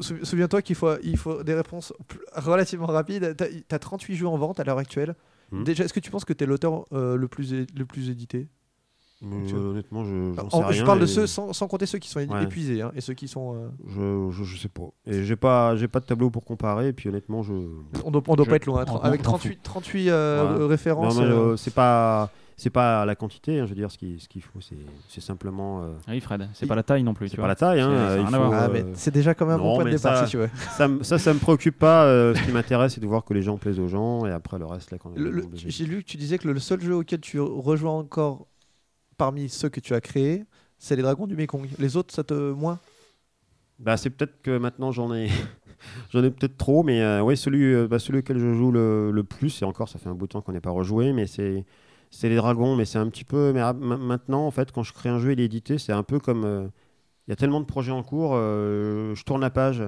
sou- 0.00 0.22
Souviens-toi 0.24 0.60
qu'il 0.62 0.76
faut, 0.76 0.90
il 1.02 1.16
faut 1.16 1.42
des 1.42 1.54
réponses 1.54 1.92
relativement 2.34 2.86
rapides. 2.86 3.34
Tu 3.38 3.74
as, 3.74 3.78
38 3.78 4.14
jeux 4.16 4.28
en 4.28 4.36
vente 4.36 4.60
à 4.60 4.64
l'heure 4.64 4.78
actuelle. 4.78 5.14
Mhm. 5.50 5.64
Déjà, 5.64 5.84
est-ce 5.84 5.92
que 5.94 6.00
tu 6.00 6.10
penses 6.10 6.24
que 6.24 6.32
tu 6.34 6.44
es 6.44 6.46
l'auteur 6.46 6.84
euh, 6.92 7.16
le, 7.16 7.28
plus 7.28 7.54
é- 7.54 7.66
le 7.76 7.84
plus 7.86 8.10
édité? 8.10 8.46
Mais, 9.22 9.52
euh, 9.52 9.70
honnêtement, 9.72 10.02
je, 10.04 10.32
j'en 10.34 10.48
sais 10.48 10.56
En- 10.56 10.62
Je 10.70 10.78
rien 10.78 10.84
parle 10.86 11.00
de 11.00 11.06
ceux 11.06 11.26
sans, 11.26 11.52
sans 11.52 11.68
compter 11.68 11.84
ceux 11.86 11.98
qui 11.98 12.08
sont 12.08 12.20
Ouais. 12.20 12.42
épuisés 12.44 12.80
hein, 12.80 12.90
et 12.94 13.00
ceux 13.02 13.12
qui 13.14 13.28
sont. 13.28 13.54
euh, 13.54 13.68
Je, 13.86 14.30
je, 14.38 14.44
je 14.44 14.56
sais 14.58 14.68
pas. 14.70 14.88
Et 15.06 15.24
j'ai 15.24 15.36
pas, 15.36 15.76
j'ai 15.76 15.88
pas 15.88 16.00
de 16.00 16.06
tableau 16.06 16.30
pour 16.30 16.44
comparer. 16.44 16.88
Et 16.88 16.92
puis 16.94 17.08
honnêtement, 17.10 17.42
je. 17.42 17.52
on 18.04 18.10
doit, 18.10 18.22
on 18.28 18.34
doit 18.36 18.44
Je- 18.46 18.50
pas 18.50 18.56
être 18.56 18.66
loin. 18.66 18.84
hein, 18.88 19.00
avec 19.02 19.20
t'en 19.22 19.32
38, 19.32 19.60
38 19.62 20.08
euh, 20.10 20.58
Ouais. 20.60 20.66
références. 20.66 21.16
Non, 21.16 21.22
mais, 21.22 21.28
euh, 21.28 21.38
euh, 21.52 21.56
c'est 21.56 21.74
pas, 21.74 22.30
c'est 22.56 22.70
pas 22.70 23.04
la 23.04 23.14
quantité. 23.14 23.60
hein, 23.60 23.64
je 23.64 23.70
veux 23.70 23.74
dire, 23.74 23.90
ce 23.90 23.98
qu'il, 23.98 24.18
ce 24.20 24.26
qu'il 24.28 24.40
faut, 24.42 24.60
c'est, 24.62 24.76
c'est 25.08 25.20
simplement. 25.20 25.82
euh, 25.82 25.88
Ah 26.06 26.12
Oui, 26.12 26.20
Fred, 26.20 26.48
c'est 26.54 26.64
Il- 26.64 26.68
pas 26.68 26.74
la 26.74 26.82
taille 26.82 27.02
non 27.02 27.12
plus. 27.12 27.26
c'est 27.28 27.32
tu 27.32 27.36
pas 27.36 27.42
vois. 27.42 27.48
la 27.48 27.54
taille. 27.56 27.80
Hein, 27.80 27.90
C'est- 27.90 28.20
euh, 28.20 28.26
faut. 28.26 28.52
Ah, 28.54 28.68
mais 28.72 28.84
c'est 28.94 29.10
déjà 29.12 29.34
quand 29.34 29.44
même 29.46 29.56
un 29.56 29.62
bon 29.62 29.74
point 29.76 29.84
de 29.84 29.90
départ, 29.90 30.16
ça- 30.16 30.24
si 30.24 30.30
tu 30.30 30.36
veux. 30.38 30.48
ça, 30.78 30.88
me- 30.88 31.02
ça, 31.02 31.18
ça 31.18 31.34
me 31.34 31.38
préoccupe 31.38 31.78
pas. 31.78 32.04
euh, 32.04 32.34
ce 32.34 32.42
qui 32.42 32.52
m'intéresse, 32.52 32.94
c'est 32.94 33.00
de 33.02 33.06
voir 33.06 33.24
que 33.26 33.34
les 33.34 33.42
gens 33.42 33.58
plaisent 33.58 33.80
aux 33.80 33.88
gens. 33.88 34.24
Et 34.24 34.30
après, 34.30 34.58
le 34.58 34.64
reste, 34.64 34.90
là, 34.92 34.98
quand 34.98 35.12
J'ai 35.54 35.84
lu 35.84 36.02
que 36.02 36.08
tu 36.08 36.16
disais 36.16 36.38
que 36.38 36.48
le, 36.48 36.54
le 36.54 36.60
seul 36.60 36.80
jeu 36.80 36.94
auquel 36.96 37.20
tu 37.20 37.38
rejoins 37.38 37.98
encore 37.98 38.46
parmi 39.20 39.50
ceux 39.50 39.68
que 39.68 39.80
tu 39.80 39.92
as 39.92 40.00
créés, 40.00 40.46
c'est 40.78 40.96
les 40.96 41.02
Dragons 41.02 41.26
du 41.26 41.36
Mekong. 41.36 41.68
Les 41.78 41.98
autres, 41.98 42.14
ça 42.14 42.24
te 42.24 42.52
moins 42.52 42.78
Bah, 43.78 43.98
c'est 43.98 44.08
peut-être 44.08 44.40
que 44.42 44.56
maintenant 44.56 44.92
j'en 44.92 45.14
ai, 45.14 45.28
j'en 46.10 46.24
ai 46.24 46.30
peut-être 46.30 46.56
trop, 46.56 46.82
mais 46.82 47.02
euh, 47.02 47.36
celui, 47.36 47.64
euh, 47.74 47.86
bah, 47.86 47.98
celui 47.98 48.20
auquel 48.20 48.38
je 48.38 48.54
joue 48.54 48.72
le, 48.72 49.10
le 49.10 49.24
plus, 49.24 49.60
et 49.60 49.66
encore, 49.66 49.90
ça 49.90 49.98
fait 49.98 50.08
un 50.08 50.14
bout 50.14 50.26
de 50.26 50.32
temps 50.32 50.40
qu'on 50.40 50.52
n'est 50.52 50.60
pas 50.62 50.70
rejoué, 50.70 51.12
mais 51.12 51.26
c'est, 51.26 51.66
les 52.22 52.36
dragons, 52.36 52.76
mais 52.76 52.86
c'est 52.86 52.98
un 52.98 53.08
petit 53.10 53.24
peu, 53.24 53.52
mais 53.52 53.60
ah, 53.60 53.74
ma- 53.74 53.98
maintenant, 53.98 54.46
en 54.46 54.50
fait, 54.50 54.72
quand 54.72 54.82
je 54.82 54.94
crée 54.94 55.10
un 55.10 55.18
jeu 55.18 55.32
et 55.32 55.36
l'éditer, 55.36 55.76
c'est 55.76 55.92
un 55.92 56.02
peu 56.02 56.18
comme, 56.18 56.44
euh, 56.44 56.66
il 57.28 57.30
y 57.30 57.34
a 57.34 57.36
tellement 57.36 57.60
de 57.60 57.66
projets 57.66 57.92
en 57.92 58.02
cours, 58.02 58.32
euh, 58.34 59.14
je 59.14 59.24
tourne 59.24 59.42
la 59.42 59.50
page, 59.50 59.82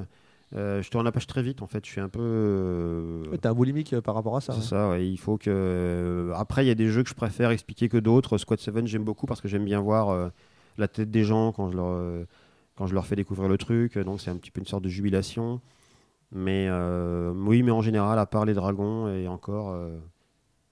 euh, 0.54 0.82
je 0.82 0.90
tourne 0.90 1.04
la 1.04 1.12
page 1.12 1.26
très 1.26 1.42
vite, 1.42 1.62
en 1.62 1.66
fait, 1.66 1.84
je 1.86 1.90
suis 1.90 2.00
un 2.00 2.08
peu. 2.08 2.20
euh, 2.22 3.24
Ouais, 3.30 3.38
T'es 3.38 3.46
un 3.48 3.54
boulimique 3.54 3.92
euh, 3.94 4.00
par 4.00 4.14
rapport 4.14 4.36
à 4.36 4.40
ça. 4.40 4.52
c'est 4.52 4.58
ouais. 4.60 4.64
ça, 4.66 4.88
ouais, 4.90 5.08
il 5.08 5.16
faut 5.18 5.38
que. 5.38 5.50
euh, 5.50 6.32
Après, 6.34 6.64
il 6.64 6.68
y 6.68 6.70
a 6.70 6.74
des 6.74 6.88
jeux 6.88 7.02
que 7.02 7.08
je 7.08 7.14
préfère 7.14 7.50
expliquer 7.50 7.88
que 7.88 7.96
d'autres. 7.96 8.36
Squad 8.38 8.60
7, 8.60 8.86
j'aime 8.86 9.04
beaucoup 9.04 9.26
parce 9.26 9.40
que 9.40 9.48
j'aime 9.48 9.64
bien 9.64 9.80
voir 9.80 10.10
euh, 10.10 10.28
la 10.78 10.88
tête 10.88 11.10
des 11.10 11.24
gens 11.24 11.52
quand 11.52 11.70
je 11.70 11.76
leur, 11.76 12.26
quand 12.76 12.86
je 12.86 12.94
leur 12.94 13.06
fais 13.06 13.16
découvrir 13.16 13.48
le 13.48 13.58
truc. 13.58 13.98
Donc, 13.98 14.20
c'est 14.20 14.30
un 14.30 14.36
petit 14.36 14.50
peu 14.50 14.60
une 14.60 14.66
sorte 14.66 14.82
de 14.84 14.88
jubilation. 14.88 15.60
Mais 16.34 16.70
oui, 17.34 17.62
mais 17.62 17.70
en 17.72 17.82
général, 17.82 18.18
à 18.18 18.26
part 18.26 18.44
les 18.46 18.54
dragons 18.54 19.08
et 19.08 19.28
encore, 19.28 19.76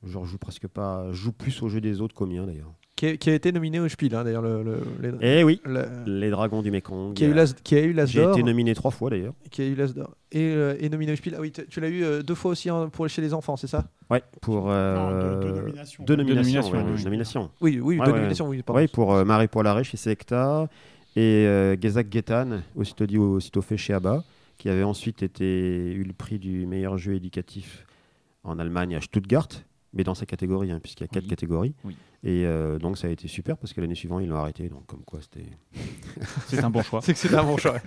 je 0.02 0.18
joue 0.24 0.38
presque 0.38 0.66
pas. 0.68 1.06
Je 1.12 1.16
joue 1.22 1.32
plus 1.32 1.62
au 1.62 1.68
jeu 1.68 1.80
des 1.82 2.00
autres 2.00 2.14
qu'au 2.14 2.26
mien 2.26 2.46
d'ailleurs. 2.46 2.72
Qui, 3.00 3.06
a, 3.06 3.16
qui 3.16 3.30
a 3.30 3.34
été 3.34 3.50
nominé 3.50 3.80
au 3.80 3.88
Spiel, 3.88 4.14
hein, 4.14 4.24
d'ailleurs. 4.24 4.42
Le, 4.42 4.62
le- 4.62 4.82
les- 5.00 5.38
Eh 5.38 5.42
oui, 5.42 5.58
le- 5.64 5.86
les 6.04 6.28
dragons 6.28 6.60
du 6.60 6.70
Mekong. 6.70 7.14
qui 7.14 7.24
a 7.24 7.28
eu 7.28 7.32
l'as 7.32 7.54
qui 7.64 7.74
a 7.74 7.80
eu 7.80 7.94
l'As 7.94 8.04
J'ai 8.04 8.22
été 8.22 8.42
nominé 8.42 8.74
trois 8.74 8.90
fois 8.90 9.08
d'ailleurs. 9.08 9.32
Qui 9.50 9.62
a 9.62 9.64
eu 9.64 9.74
l'As 9.74 9.94
d'or. 9.94 10.14
Et, 10.32 10.52
euh, 10.54 10.76
et 10.78 10.90
nominé 10.90 11.12
au 11.12 11.16
Spiel. 11.16 11.34
Ah 11.38 11.40
oui, 11.40 11.50
tu 11.50 11.80
l'as 11.80 11.88
eu 11.88 12.04
euh, 12.04 12.22
deux 12.22 12.34
fois 12.34 12.50
aussi 12.50 12.68
hein, 12.68 12.90
pour 12.92 13.08
chez 13.08 13.22
les 13.22 13.32
enfants, 13.32 13.56
c'est 13.56 13.68
ça? 13.68 13.88
Ouais, 14.10 14.22
pour 14.42 14.70
euh, 14.70 14.94
Non, 14.96 15.40
deux- 15.40 15.48
deux 15.48 15.54
nominations. 15.60 16.04
Deux 16.04 16.14
Deux 16.14 16.22
nominations. 16.24 16.60
nominations, 16.60 16.76
ouais, 16.76 16.92
oui. 16.92 16.98
deux 16.98 17.04
nominations. 17.04 17.50
Oui, 17.62 17.80
oui, 17.82 17.98
Ouais, 17.98 18.04
deux 18.04 18.10
ouais. 18.12 18.18
nominations, 18.18 18.48
oui. 18.50 18.62
pardon. 18.62 18.82
Oui, 18.82 18.88
pour 18.88 19.14
euh, 19.14 19.24
Marie 19.24 19.48
Poilaré 19.48 19.82
chez 19.82 19.96
Selecta 19.96 20.68
et 21.16 21.46
euh, 21.46 21.76
Gezak 21.80 22.12
Getan, 22.12 22.58
aussitôt 22.76 23.06
dit, 23.06 23.16
aussitôt 23.16 23.62
fait 23.62 23.78
chez 23.78 23.94
ABBA, 23.94 24.22
qui 24.58 24.68
avait 24.68 24.82
ensuite 24.82 25.22
été, 25.22 25.90
eu 25.90 26.04
le 26.04 26.12
prix 26.12 26.38
du 26.38 26.66
meilleur 26.66 26.98
jeu 26.98 27.14
éducatif 27.14 27.86
en 28.44 28.58
Allemagne 28.58 28.94
à 28.94 29.00
Stuttgart, 29.00 29.48
mais 29.94 30.04
dans 30.04 30.14
sa 30.14 30.26
catégorie, 30.26 30.70
hein, 30.70 30.80
puisqu'il 30.82 31.04
y 31.04 31.06
a 31.06 31.08
quatre 31.08 31.26
catégories. 31.26 31.72
Oui. 31.84 31.96
Et 32.22 32.44
euh, 32.44 32.78
donc 32.78 32.98
ça 32.98 33.06
a 33.06 33.10
été 33.10 33.28
super 33.28 33.56
parce 33.56 33.72
que 33.72 33.80
l'année 33.80 33.94
suivante, 33.94 34.22
ils 34.22 34.28
l'ont 34.28 34.36
arrêté. 34.36 34.68
Donc 34.68 34.86
comme 34.86 35.02
quoi, 35.04 35.20
c'était. 35.22 35.46
C'est 36.48 36.62
un 36.62 36.70
bon 36.70 36.82
choix. 36.82 37.00
C'est 37.02 37.14
que 37.14 37.18
c'est 37.18 37.34
un 37.34 37.44
bon 37.44 37.56
choix. 37.56 37.76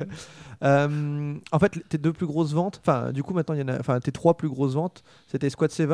Euh, 0.61 1.35
en 1.51 1.59
fait, 1.59 1.77
tes 1.89 1.97
deux 1.97 2.13
plus 2.13 2.25
grosses 2.25 2.53
ventes, 2.53 2.79
enfin, 2.79 3.11
du 3.11 3.21
coup, 3.21 3.33
maintenant, 3.33 3.53
il 3.53 3.59
y 3.59 3.63
en 3.63 3.67
a, 3.67 3.77
enfin, 3.77 3.99
tes 3.99 4.13
trois 4.13 4.37
plus 4.37 4.47
grosses 4.47 4.75
ventes, 4.75 5.03
c'était 5.27 5.49
Squad 5.49 5.71
7, 5.71 5.89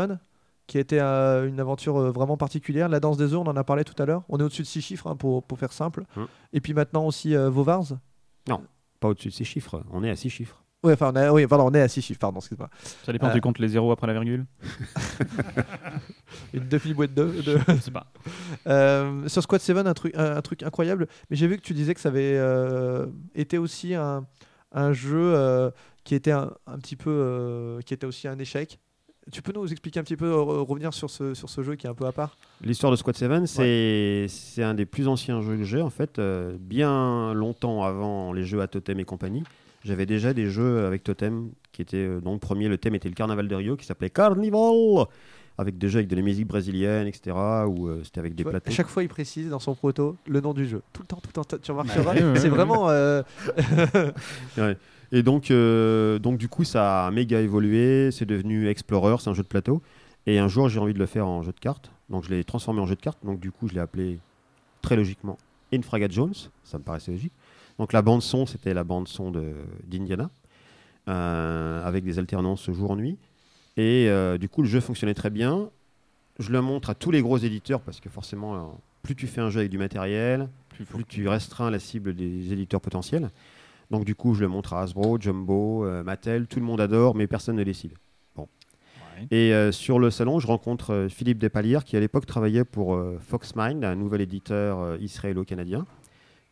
qui 0.70 0.78
a 0.78 0.82
été 0.82 1.02
euh, 1.02 1.49
une 1.49 1.60
aventure 1.60 1.98
euh, 1.98 2.11
vraiment 2.11 2.38
particulière. 2.38 2.88
La 2.88 2.99
danse 2.99 3.18
des 3.18 3.34
œufs, 3.34 3.40
on 3.40 3.48
en 3.48 3.57
a 3.57 3.64
parlé 3.64 3.84
tout 3.84 3.99
à 4.02 4.06
l'heure. 4.06 4.24
On 4.30 4.40
est 4.40 4.44
au-dessus 4.44 4.61
de 4.61 4.68
six 4.68 4.82
chiffres, 4.82 5.07
hein, 5.07 5.16
pour, 5.16 5.44
pour 5.44 5.57
faire 5.57 5.74
simple. 5.74 6.06
Hum. 6.16 6.28
Et 6.53 6.61
puis 6.61 6.74
maintenant 6.74 7.06
aussi 7.07 7.36
euh, 7.36 7.49
Vovars. 7.49 7.98
Pas 8.99 9.10
au-dessus 9.10 9.30
de 9.30 9.34
ces 9.34 9.44
chiffres. 9.44 9.84
On 9.91 10.03
est 10.03 10.10
à 10.11 10.16
six 10.16 10.30
chiffres. 10.30 10.64
Ouais, 10.81 10.93
enfin, 10.93 11.11
on, 11.14 11.18
est- 11.19 11.30
oui, 11.30 11.45
pardon, 11.45 11.65
on 11.69 11.73
est 11.73 11.81
à 11.81 11.88
six 11.89 12.01
chiffres, 12.01 12.19
pardon, 12.22 12.39
excuse-moi. 12.39 12.69
Ça 13.06 13.11
dépend, 13.11 13.27
Euh. 13.27 13.34
tu 13.34 13.41
comptes 13.41 13.60
les 13.60 13.68
zéros 13.68 13.91
après 13.91 14.07
la 14.07 14.14
virgule 14.14 14.45
Une 16.53 16.68
demi-boîte 16.68 17.14
de. 17.14 17.41
de- 17.41 17.60
Je 17.68 17.81
sais 17.81 17.91
pas. 17.91 18.07
Euh, 18.68 19.27
sur 19.27 19.41
Squad 19.43 19.61
7, 19.61 19.77
un 19.77 19.93
truc, 19.93 20.14
un, 20.15 20.38
un 20.38 20.41
truc 20.41 20.64
incroyable. 20.64 21.07
Mais 21.30 21.35
j'ai 21.35 21.47
vu 21.47 21.57
que 21.57 21.61
tu 21.61 21.73
disais 21.73 21.93
que 21.93 21.99
ça 22.01 22.10
avait 22.10 22.35
euh, 22.38 23.07
été 23.35 23.57
aussi 23.57 23.93
un, 23.95 24.26
un 24.72 24.93
jeu 24.93 25.18
euh, 25.35 25.72
qui 26.03 26.14
était 26.15 26.31
un, 26.31 26.51
un 26.68 26.77
petit 26.77 26.95
peu, 26.95 27.10
euh, 27.10 27.81
qui 27.81 27.93
était 27.93 28.06
aussi 28.06 28.27
un 28.27 28.38
échec. 28.39 28.80
Tu 29.31 29.41
peux 29.41 29.51
nous 29.53 29.69
expliquer 29.72 29.99
un 29.99 30.03
petit 30.03 30.15
peu, 30.18 30.34
revenir 30.34 30.93
sur 30.93 31.10
ce, 31.10 31.34
sur 31.34 31.49
ce 31.49 31.61
jeu 31.61 31.76
qui 31.76 31.88
est 31.88 31.89
un 31.89 31.93
peu 31.93 32.06
à 32.06 32.11
part? 32.11 32.38
L'histoire 32.61 32.91
de 32.91 32.97
Squad 32.97 33.15
7, 33.15 33.47
c'est 34.30 34.64
un 34.64 34.73
des 34.73 34.85
plus 34.85 35.07
anciens 35.07 35.41
jeux 35.41 35.57
que 35.57 35.64
j'ai. 35.64 35.81
En 35.81 35.89
fait, 35.91 36.19
euh, 36.19 36.56
bien 36.60 37.34
longtemps 37.34 37.84
avant 37.84 38.34
les 38.34 38.43
jeux 38.43 38.61
à 38.61 38.68
Totem 38.68 38.99
et 38.99 39.06
compagnie, 39.06 39.43
j'avais 39.84 40.06
déjà 40.06 40.34
des 40.34 40.49
jeux 40.49 40.85
avec 40.85 41.03
Totem 41.03 41.49
qui 41.72 41.81
étaient. 41.81 41.97
euh, 41.97 42.19
dont 42.22 42.34
le 42.34 42.39
premier, 42.39 42.68
le 42.68 42.77
thème 42.77 42.95
était 42.95 43.10
le 43.10 43.15
Carnaval 43.15 43.47
de 43.47 43.56
Rio, 43.56 43.76
qui 43.77 43.85
s'appelait 43.85 44.10
Carnival 44.10 45.06
avec 45.60 45.77
des 45.77 45.89
jeux 45.89 45.97
avec 45.97 46.07
de 46.07 46.15
la 46.15 46.22
musique 46.22 46.47
brésilienne, 46.47 47.06
etc. 47.06 47.35
Ou 47.68 47.88
euh, 47.88 48.01
c'était 48.06 48.19
avec 48.19 48.34
des 48.34 48.43
vois, 48.43 48.53
plateaux. 48.53 48.69
À 48.69 48.73
chaque 48.73 48.88
fois, 48.88 49.03
il 49.03 49.10
précise 49.10 49.49
dans 49.49 49.60
son 49.60 49.76
proto 49.76 50.15
le 50.26 50.39
nom 50.39 50.53
du 50.53 50.65
jeu. 50.65 50.81
Tout 50.93 51.01
le 51.01 51.07
temps, 51.07 51.18
tout 51.18 51.27
le 51.35 51.43
temps. 51.43 51.57
Tu 51.61 51.72
remarqueras. 51.72 52.15
c'est 52.35 52.47
vraiment. 52.47 52.89
euh, 52.89 53.22
Et 55.11 55.22
donc, 55.22 55.51
euh, 55.51 56.18
donc, 56.18 56.38
du 56.38 56.47
coup, 56.47 56.64
ça 56.64 57.07
a 57.07 57.11
méga 57.11 57.41
évolué. 57.41 58.10
C'est 58.11 58.26
devenu 58.26 58.69
Explorer, 58.69 59.18
c'est 59.19 59.30
un 59.30 59.34
jeu 59.34 59.43
de 59.43 59.47
plateau. 59.49 59.81
Et 60.26 60.39
un 60.39 60.47
jour, 60.47 60.69
j'ai 60.69 60.80
envie 60.80 60.93
de 60.93 60.99
le 60.99 61.07
faire 61.07 61.27
en 61.27 61.43
jeu 61.43 61.51
de 61.51 61.60
cartes. 61.60 61.91
Donc, 62.10 62.23
je 62.23 62.30
l'ai 62.30 62.45
transformé 62.45 62.80
en 62.80 62.85
jeu 62.85 62.95
de 62.95 63.01
cartes. 63.01 63.19
Donc, 63.26 63.41
du 63.41 63.51
coup, 63.51 63.68
je 63.68 63.73
l'ai 63.73 63.81
appelé 63.81 64.19
très 64.81 64.95
logiquement 64.95 65.38
Infraga 65.73 66.07
Jones. 66.10 66.34
Ça 66.64 66.77
me 66.77 66.84
paraissait 66.84 67.11
logique. 67.11 67.34
Donc, 67.80 67.91
la 67.93 68.01
bande-son, 68.03 68.45
c'était 68.45 68.73
la 68.76 68.84
bande-son 68.84 69.31
de- 69.31 69.56
d'Indiana. 69.88 70.30
euh, 71.07 71.84
avec 71.84 72.03
des 72.03 72.19
alternances 72.19 72.69
jour-nuit. 72.69 73.18
Et 73.77 74.07
euh, 74.10 74.38
du 74.38 74.47
coup, 74.47 74.61
le 74.61 74.68
jeu 74.68 74.80
fonctionnait 74.80 75.15
très 75.15 75.31
bien. 75.31 75.72
Je 76.38 76.51
le 76.51 76.61
montre 76.61 76.91
à 76.91 76.93
tous 76.93 77.10
les 77.10 77.22
gros 77.23 77.38
éditeurs 77.39 77.81
parce 77.81 77.99
que 77.99 78.10
forcément, 78.10 78.56
euh, 78.56 78.60
plus 79.01 79.15
tu 79.15 79.26
fais 79.26 79.41
un 79.41 79.49
jeu 79.49 79.61
avec 79.61 79.72
du 79.72 79.80
matériel, 79.80 80.49
Plus 80.69 80.85
tu 81.07 81.27
restreins 81.27 81.72
la 81.72 81.80
cible 81.80 82.14
des 82.14 82.53
éditeurs 82.53 82.80
potentiels. 82.81 83.31
Donc 83.89 84.06
du 84.06 84.14
coup, 84.14 84.35
je 84.35 84.41
le 84.41 84.49
montre 84.49 84.73
à 84.73 84.81
Hasbro, 84.84 85.18
Jumbo, 85.19 85.84
euh, 85.84 86.03
Mattel, 86.03 86.45
tout 86.45 86.60
le 86.60 86.65
monde 86.65 86.80
adore, 86.81 87.15
mais 87.15 87.26
personne 87.26 87.56
ne 87.56 87.64
décide. 87.64 87.93
Ouais. 88.38 88.45
Et 89.31 89.51
euh, 89.53 89.72
sur 89.72 89.97
le 89.97 90.11
salon, 90.11 90.39
je 90.39 90.45
rencontre 90.45 90.93
euh, 90.93 91.10
Philippe 91.10 91.39
Despalières, 91.39 91.85
qui 91.85 91.97
à 91.97 91.99
l'époque 91.99 92.27
travaillait 92.27 92.65
pour 92.65 93.01
Foxmind, 93.19 93.84
un 93.84 93.95
nouvel 93.95 94.22
éditeur 94.22 95.01
israélo-canadien, 95.01 95.88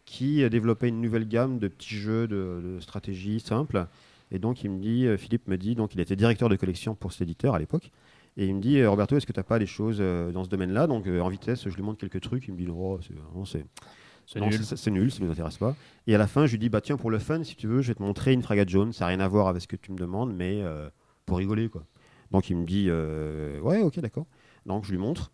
qui 0.08 0.42
euh, 0.42 0.50
développait 0.50 0.88
une 0.88 1.02
nouvelle 1.02 1.28
gamme 1.28 1.60
de 1.60 1.68
petits 1.68 1.98
jeux 1.98 2.28
de, 2.28 2.62
de 2.64 2.80
stratégie 2.80 3.40
simples. 3.40 3.86
Et 4.32 4.40
donc 4.40 4.64
il 4.64 4.72
me 4.72 4.80
dit, 4.80 5.06
euh, 5.06 5.18
Philippe 5.18 5.48
me 5.48 5.58
dit, 5.58 5.76
donc 5.76 5.94
il 5.94 6.00
était 6.00 6.16
directeur 6.16 6.50
de 6.50 6.56
collection 6.56 6.96
pour 6.96 7.12
cet 7.12 7.22
éditeur 7.22 7.54
à 7.54 7.60
l'époque. 7.60 7.92
Et 8.38 8.48
il 8.48 8.56
me 8.56 8.62
dit, 8.62 8.80
euh, 8.80 8.90
Roberto, 8.90 9.16
est-ce 9.16 9.28
que 9.28 9.34
tu 9.34 9.40
n'as 9.40 9.44
pas 9.44 9.60
des 9.60 9.68
choses 9.68 10.00
dans 10.00 10.44
ce 10.44 10.50
domaine-là? 10.50 10.88
Donc 10.88 11.06
en 11.08 11.30
vitesse, 11.30 11.70
je 11.70 11.76
lui 11.76 11.84
montre 11.84 12.00
quelques 12.00 12.22
trucs. 12.22 12.48
Il 12.48 12.54
me 12.54 12.58
dit, 12.58 12.66
non, 12.66 13.00
c'est, 13.46 14.40
nul. 14.40 14.54
c'est 14.54 14.92
nul, 14.92 15.12
ça 15.12 15.20
ne 15.20 15.26
nous 15.26 15.32
intéresse 15.32 15.58
pas. 15.58 15.76
Et 16.06 16.16
à 16.16 16.18
la 16.18 16.28
fin, 16.28 16.46
je 16.46 16.52
lui 16.52 16.60
dis, 16.60 16.70
bah 16.70 16.82
tiens, 16.82 16.98
pour 16.98 17.12
le 17.12 17.20
fun, 17.20 17.44
si 17.44 17.56
tu 17.56 17.68
veux, 17.68 17.82
je 17.82 17.90
vais 17.90 17.96
te 17.96 18.04
montrer 18.04 18.34
une 18.34 18.42
fragate 18.42 18.70
jaune. 18.70 18.94
Ça 18.94 19.06
n'a 19.06 19.10
rien 19.10 19.20
à 19.20 19.28
voir 19.28 19.48
avec 19.48 19.62
ce 19.62 19.68
que 19.68 19.76
tu 19.76 19.92
me 19.92 19.98
demandes, 19.98 20.34
mais 20.34 20.62
euh, 20.62 20.90
pour 21.26 21.38
rigoler, 21.38 21.70
quoi. 21.70 21.86
Donc 22.32 22.50
il 22.50 22.58
me 22.58 22.66
dit, 22.66 22.88
euh, 22.90 23.60
ouais, 23.62 23.82
ok, 23.82 24.00
d'accord. 24.00 24.26
Donc 24.66 24.86
je 24.86 24.92
lui 24.92 24.98
montre, 24.98 25.32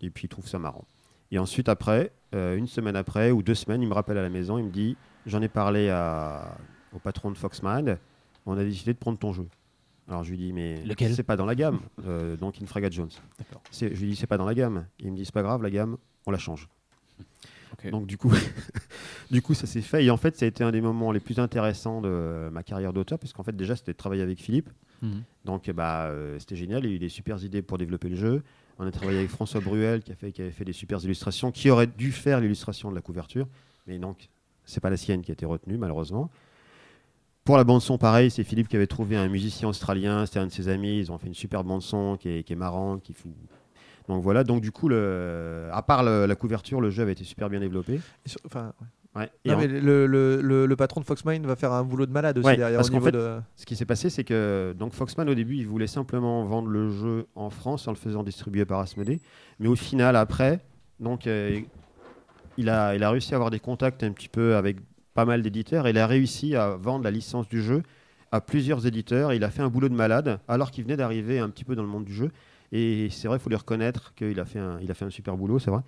et 0.00 0.10
puis 0.10 0.26
il 0.26 0.28
trouve 0.28 0.46
ça 0.46 0.58
marrant. 0.58 0.84
Et 1.32 1.38
ensuite, 1.38 1.68
après, 1.68 2.12
euh, 2.34 2.56
une 2.56 2.66
semaine 2.68 2.94
après 2.94 3.30
ou 3.30 3.42
deux 3.42 3.54
semaines, 3.54 3.82
il 3.82 3.88
me 3.88 3.94
rappelle 3.94 4.18
à 4.18 4.22
la 4.22 4.28
maison, 4.28 4.58
il 4.58 4.64
me 4.64 4.70
dit, 4.70 4.96
j'en 5.26 5.42
ai 5.42 5.48
parlé 5.48 5.88
à- 5.88 6.56
au 6.94 6.98
patron 6.98 7.30
de 7.30 7.36
Foxmind, 7.38 7.98
on 8.46 8.56
a 8.56 8.62
décidé 8.62 8.92
de 8.92 8.98
prendre 8.98 9.18
ton 9.18 9.32
jeu. 9.32 9.46
Alors 10.08 10.24
je 10.24 10.30
lui 10.30 10.36
dis, 10.36 10.52
mais 10.52 10.82
Lequel? 10.84 11.14
c'est 11.14 11.22
pas 11.22 11.36
dans 11.36 11.46
la 11.46 11.54
gamme, 11.54 11.80
euh, 12.06 12.36
donc 12.36 12.58
une 12.60 12.66
fragate 12.66 12.92
Jones. 12.92 13.08
C'est- 13.70 13.94
Je 13.94 14.00
lui 14.00 14.10
dis, 14.10 14.16
c'est 14.16 14.26
pas 14.26 14.36
dans 14.36 14.44
la 14.44 14.54
gamme. 14.54 14.86
Il 15.00 15.10
me 15.10 15.16
dit, 15.16 15.24
c'est 15.24 15.32
pas 15.34 15.42
grave, 15.42 15.62
la 15.62 15.70
gamme, 15.70 15.96
on 16.26 16.30
la 16.30 16.38
change. 16.38 16.68
Donc 17.90 18.06
du 18.06 18.18
coup, 18.18 18.30
du 19.30 19.40
coup, 19.42 19.54
ça 19.54 19.66
s'est 19.66 19.80
fait. 19.80 20.04
Et 20.04 20.10
en 20.10 20.16
fait, 20.18 20.36
ça 20.36 20.44
a 20.44 20.48
été 20.48 20.62
un 20.62 20.70
des 20.70 20.82
moments 20.82 21.10
les 21.10 21.20
plus 21.20 21.38
intéressants 21.38 22.00
de 22.02 22.50
ma 22.52 22.62
carrière 22.62 22.92
d'auteur, 22.92 23.18
parce 23.18 23.32
qu'en 23.32 23.42
fait, 23.42 23.56
déjà, 23.56 23.74
c'était 23.74 23.92
de 23.92 23.96
travailler 23.96 24.22
avec 24.22 24.38
Philippe. 24.38 24.68
Mhm. 25.00 25.22
Donc, 25.46 25.70
bah, 25.70 26.04
euh, 26.06 26.38
c'était 26.38 26.54
génial. 26.54 26.84
Il 26.84 26.90
y 26.90 26.92
a 26.92 26.96
eu 26.96 26.98
des 26.98 27.08
super 27.08 27.42
idées 27.42 27.62
pour 27.62 27.78
développer 27.78 28.08
le 28.10 28.16
jeu. 28.16 28.42
On 28.78 28.86
a 28.86 28.90
travaillé 28.90 29.18
avec 29.18 29.30
François 29.30 29.60
Bruel, 29.60 30.02
qui, 30.02 30.12
a 30.12 30.14
fait, 30.14 30.38
avait 30.40 30.50
fait 30.50 30.64
des 30.64 30.72
super 30.72 30.98
illustrations, 31.04 31.52
qui 31.52 31.70
aurait 31.70 31.86
dû 31.86 32.12
faire 32.12 32.40
l'illustration 32.40 32.90
de 32.90 32.94
la 32.94 33.00
couverture. 33.02 33.46
Mais 33.86 33.98
donc, 33.98 34.28
c'est 34.64 34.80
pas 34.80 34.90
la 34.90 34.96
sienne 34.96 35.22
qui 35.22 35.30
a 35.30 35.34
été 35.34 35.46
retenue, 35.46 35.76
malheureusement. 35.76 36.30
Pour 37.44 37.56
la 37.56 37.64
bande-son, 37.64 37.98
pareil, 37.98 38.30
c'est 38.30 38.44
Philippe 38.44 38.68
qui 38.68 38.76
avait 38.76 38.86
trouvé 38.86 39.16
un 39.16 39.28
musicien 39.28 39.68
australien, 39.68 40.26
c'était 40.26 40.38
un 40.38 40.46
de 40.46 40.52
ses 40.52 40.68
amis. 40.68 40.98
Ils 40.98 41.10
ont 41.10 41.18
fait 41.18 41.26
une 41.26 41.34
super 41.34 41.64
bande-son 41.64 42.16
qui 42.16 42.28
est, 42.28 42.42
qui 42.44 42.52
est 42.52 42.56
marrante, 42.56 43.02
qui 43.02 43.12
fout. 43.12 43.32
Donc 44.08 44.22
voilà, 44.22 44.44
donc 44.44 44.60
du 44.60 44.72
coup, 44.72 44.88
à 44.90 45.82
part 45.82 46.02
la 46.02 46.34
couverture, 46.34 46.80
le 46.80 46.90
jeu 46.90 47.02
avait 47.02 47.12
été 47.12 47.24
super 47.24 47.50
bien 47.50 47.60
développé. 47.60 48.00
enfin, 48.46 48.72
ouais. 48.80 48.86
Ouais. 49.14 49.30
Non, 49.44 49.58
mais 49.58 49.66
le, 49.66 50.06
le, 50.06 50.40
le, 50.40 50.64
le 50.66 50.76
patron 50.76 51.00
de 51.02 51.04
Foxmind 51.06 51.44
va 51.44 51.54
faire 51.54 51.72
un 51.72 51.84
boulot 51.84 52.06
de 52.06 52.12
malade 52.12 52.38
aussi 52.38 52.46
Ouais, 52.46 52.56
derrière 52.56 52.78
parce 52.78 52.88
qu'en 52.88 53.00
fait, 53.00 53.12
de. 53.12 53.40
Ce 53.56 53.66
qui 53.66 53.76
s'est 53.76 53.84
passé, 53.84 54.08
c'est 54.08 54.24
que 54.24 54.74
donc 54.78 54.94
Foxman 54.94 55.28
au 55.28 55.34
début, 55.34 55.56
il 55.56 55.66
voulait 55.66 55.86
simplement 55.86 56.44
vendre 56.46 56.68
le 56.68 56.90
jeu 56.90 57.26
en 57.34 57.50
France 57.50 57.86
en 57.88 57.90
le 57.90 57.96
faisant 57.98 58.22
distribuer 58.22 58.64
par 58.64 58.80
Asmodée, 58.80 59.20
mais 59.60 59.68
au 59.68 59.76
final, 59.76 60.16
après, 60.16 60.60
donc 60.98 61.26
euh, 61.26 61.60
il 62.56 62.70
a 62.70 62.94
il 62.94 63.02
a 63.04 63.10
réussi 63.10 63.34
à 63.34 63.36
avoir 63.36 63.50
des 63.50 63.60
contacts 63.60 64.02
un 64.02 64.12
petit 64.12 64.28
peu 64.28 64.56
avec 64.56 64.78
pas 65.14 65.26
mal 65.26 65.42
d'éditeurs. 65.42 65.86
et 65.86 65.90
Il 65.90 65.98
a 65.98 66.06
réussi 66.06 66.56
à 66.56 66.76
vendre 66.76 67.04
la 67.04 67.10
licence 67.10 67.46
du 67.48 67.62
jeu 67.62 67.82
à 68.30 68.40
plusieurs 68.40 68.86
éditeurs. 68.86 69.34
il 69.34 69.44
a 69.44 69.50
fait 69.50 69.60
un 69.60 69.68
boulot 69.68 69.90
de 69.90 69.94
malade 69.94 70.40
alors 70.48 70.70
qu'il 70.70 70.84
venait 70.84 70.96
d'arriver 70.96 71.38
un 71.38 71.50
petit 71.50 71.64
peu 71.64 71.74
dans 71.76 71.82
le 71.82 71.88
monde 71.88 72.04
du 72.06 72.14
jeu. 72.14 72.30
Et 72.74 73.08
c'est 73.10 73.28
vrai, 73.28 73.36
il 73.36 73.40
faut 73.40 73.50
lui 73.50 73.56
reconnaître 73.56 74.14
qu'il 74.14 74.40
a 74.40 74.46
fait 74.46 74.58
un 74.58 74.78
il 74.80 74.90
a 74.90 74.94
fait 74.94 75.04
un 75.04 75.10
super 75.10 75.36
boulot, 75.36 75.58
c'est 75.58 75.70
vrai. 75.70 75.82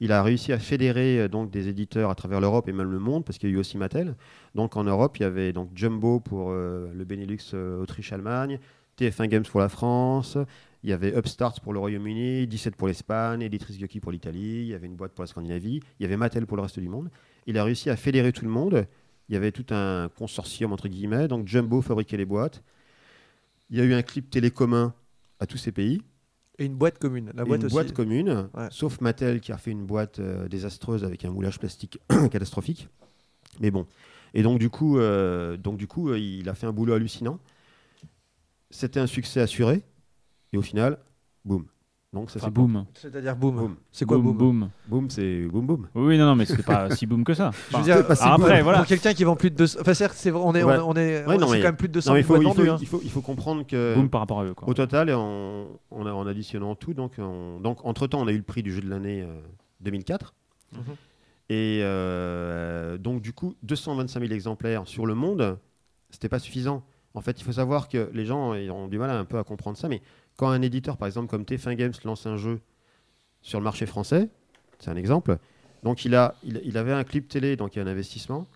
Il 0.00 0.12
a 0.12 0.22
réussi 0.22 0.52
à 0.52 0.58
fédérer 0.58 1.20
euh, 1.20 1.28
donc 1.28 1.50
des 1.50 1.68
éditeurs 1.68 2.10
à 2.10 2.14
travers 2.14 2.40
l'Europe 2.40 2.68
et 2.68 2.72
même 2.72 2.90
le 2.90 2.98
monde, 2.98 3.24
parce 3.24 3.38
qu'il 3.38 3.48
y 3.48 3.52
a 3.52 3.56
eu 3.56 3.58
aussi 3.58 3.78
Mattel. 3.78 4.14
Donc 4.54 4.76
en 4.76 4.84
Europe, 4.84 5.16
il 5.18 5.22
y 5.22 5.26
avait 5.26 5.52
donc 5.52 5.70
Jumbo 5.74 6.20
pour 6.20 6.50
euh, 6.50 6.90
le 6.94 7.04
Benelux, 7.04 7.38
euh, 7.54 7.80
Autriche-Allemagne, 7.82 8.58
TF1 8.98 9.28
Games 9.28 9.44
pour 9.44 9.60
la 9.60 9.68
France, 9.68 10.36
il 10.82 10.90
y 10.90 10.92
avait 10.92 11.16
Upstart 11.16 11.60
pour 11.60 11.72
le 11.72 11.78
Royaume-Uni, 11.78 12.46
17 12.46 12.76
pour 12.76 12.88
l'Espagne, 12.88 13.42
Editrice 13.42 13.78
Giochi 13.78 14.00
pour 14.00 14.12
l'Italie, 14.12 14.60
il 14.60 14.68
y 14.68 14.74
avait 14.74 14.86
une 14.86 14.96
boîte 14.96 15.12
pour 15.12 15.22
la 15.22 15.26
Scandinavie, 15.26 15.80
il 15.98 16.02
y 16.02 16.06
avait 16.06 16.16
Mattel 16.16 16.46
pour 16.46 16.56
le 16.56 16.62
reste 16.62 16.78
du 16.78 16.88
monde. 16.88 17.10
Il 17.46 17.58
a 17.58 17.64
réussi 17.64 17.90
à 17.90 17.96
fédérer 17.96 18.32
tout 18.32 18.44
le 18.44 18.50
monde. 18.50 18.86
Il 19.28 19.34
y 19.34 19.36
avait 19.36 19.52
tout 19.52 19.66
un 19.74 20.08
consortium 20.08 20.72
entre 20.72 20.88
guillemets. 20.88 21.28
Donc 21.28 21.46
Jumbo 21.46 21.80
fabriquait 21.80 22.16
les 22.16 22.24
boîtes. 22.24 22.62
Il 23.70 23.78
y 23.78 23.80
a 23.80 23.84
eu 23.84 23.94
un 23.94 24.02
clip 24.02 24.30
télé 24.30 24.50
commun 24.50 24.94
à 25.40 25.46
tous 25.46 25.56
ces 25.56 25.72
pays. 25.72 26.02
Et 26.58 26.64
une 26.64 26.74
boîte 26.76 26.98
commune. 26.98 27.32
La 27.34 27.44
boîte 27.44 27.60
une 27.60 27.66
aussi. 27.66 27.74
boîte 27.74 27.92
commune, 27.92 28.48
Ouais. 28.54 28.68
sauf 28.70 29.00
Mattel 29.00 29.40
qui 29.40 29.52
a 29.52 29.58
fait 29.58 29.70
une 29.70 29.84
boîte 29.84 30.20
euh, 30.20 30.48
désastreuse 30.48 31.04
avec 31.04 31.24
un 31.24 31.30
moulage 31.30 31.58
plastique 31.58 31.98
catastrophique. 32.30 32.88
Mais 33.60 33.70
bon. 33.70 33.86
Et 34.34 34.42
donc 34.42 34.58
du 34.58 34.70
coup, 34.70 34.98
euh, 34.98 35.56
donc 35.56 35.76
du 35.76 35.86
coup, 35.86 36.10
euh, 36.10 36.18
il 36.18 36.48
a 36.48 36.54
fait 36.54 36.66
un 36.66 36.72
boulot 36.72 36.94
hallucinant. 36.94 37.38
C'était 38.70 39.00
un 39.00 39.06
succès 39.06 39.40
assuré. 39.40 39.82
Et 40.52 40.56
au 40.58 40.62
final, 40.62 40.98
boum, 41.44 41.66
Donc 42.16 42.30
ça 42.30 42.38
Enfin, 42.38 42.46
c'est 42.46 42.52
boom. 42.54 42.84
C'est-à-dire 42.94 43.36
boom. 43.36 43.56
Boom. 43.56 43.76
C'est 43.92 44.06
quoi 44.06 44.16
boom, 44.16 44.36
Boom. 44.36 44.70
Boom, 44.88 45.10
c'est 45.10 45.42
boom 45.46 45.66
boom. 45.66 45.86
Oui, 45.94 46.16
non, 46.16 46.24
non, 46.26 46.34
mais 46.34 46.46
c'est 46.46 46.64
pas 46.64 46.88
si 46.96 47.06
boom 47.06 47.24
que 47.24 47.34
ça. 47.34 47.50
Je 47.72 47.76
veux 47.76 47.82
dire, 47.82 48.06
pas 48.06 48.16
si 48.16 48.22
après, 48.24 48.54
pour- 48.54 48.62
voilà. 48.64 48.78
Pour 48.78 48.86
quelqu'un 48.86 49.12
qui 49.12 49.22
vend 49.24 49.36
plus 49.36 49.50
de 49.50 49.56
200. 49.56 49.78
Enfin, 49.82 49.92
certes, 49.94 50.14
c'est 50.16 50.32
on 50.32 50.54
est, 50.54 50.62
on 50.64 50.70
est- 50.70 50.76
Ouais. 50.76 50.78
on 50.86 50.94
est, 50.96 51.26
Ouais, 51.26 51.36
non, 51.36 51.46
c'est 51.46 51.52
mais- 51.56 51.60
quand 51.60 51.68
même 51.68 51.76
plus 51.76 51.88
de 51.88 51.92
200 51.92 52.10
Non, 52.10 52.14
mais 52.14 52.20
il 52.20 52.24
faut, 52.24 52.40
il, 52.40 52.68
hein. 52.70 52.78
il, 52.80 52.86
faut, 52.86 53.00
il 53.04 53.10
faut 53.10 53.20
comprendre 53.20 53.66
que 53.66 53.94
boom 53.94 54.08
par 54.08 54.22
rapport 54.22 54.40
à 54.40 54.44
eux. 54.46 54.54
Quoi. 54.54 54.66
au 54.68 54.72
total, 54.74 55.12
en, 55.12 55.66
on 55.90 56.06
a- 56.06 56.12
en 56.12 56.26
additionnant 56.26 56.74
tout, 56.74 56.94
donc, 56.94 57.12
on- 57.18 57.60
donc 57.60 57.84
entre 57.84 58.06
temps, 58.06 58.22
on 58.22 58.26
a 58.26 58.32
eu 58.32 58.38
le 58.38 58.42
prix 58.42 58.62
du 58.62 58.72
jeu 58.72 58.80
de 58.80 58.88
l'année 58.88 59.20
euh, 59.22 59.40
2004. 59.82 60.32
Mhm. 60.72 60.78
Et 61.50 61.80
euh, 61.82 62.98
donc, 62.98 63.20
du 63.22 63.32
coup, 63.32 63.54
225 63.62 64.20
000 64.20 64.32
exemplaires 64.32 64.86
sur 64.86 65.06
le 65.06 65.14
monde, 65.14 65.58
c'était 66.10 66.28
pas 66.28 66.38
suffisant. 66.38 66.82
En 67.14 67.20
fait, 67.20 67.40
il 67.40 67.44
faut 67.44 67.52
savoir 67.52 67.88
que 67.88 68.10
les 68.12 68.26
gens 68.26 68.52
ils 68.54 68.70
ont 68.70 68.88
du 68.88 68.98
mal 68.98 69.10
un 69.10 69.24
peu 69.24 69.38
à 69.38 69.44
comprendre 69.44 69.76
ça, 69.78 69.88
mais 69.88 70.02
quand 70.36 70.48
un 70.48 70.62
éditeur, 70.62 70.96
par 70.96 71.06
exemple, 71.06 71.28
comme 71.28 71.42
TF1 71.42 71.74
Games, 71.74 71.92
lance 72.04 72.26
un 72.26 72.36
jeu 72.36 72.60
sur 73.42 73.58
le 73.58 73.64
marché 73.64 73.86
français, 73.86 74.28
c'est 74.78 74.90
un 74.90 74.96
exemple, 74.96 75.38
donc 75.82 76.04
il, 76.04 76.14
a, 76.14 76.34
il, 76.42 76.60
il 76.64 76.76
avait 76.78 76.92
un 76.92 77.04
clip 77.04 77.28
télé, 77.28 77.56
donc 77.56 77.74
il 77.74 77.78
y 77.78 77.82
a 77.82 77.84
un 77.84 77.88
investissement, 77.90 78.46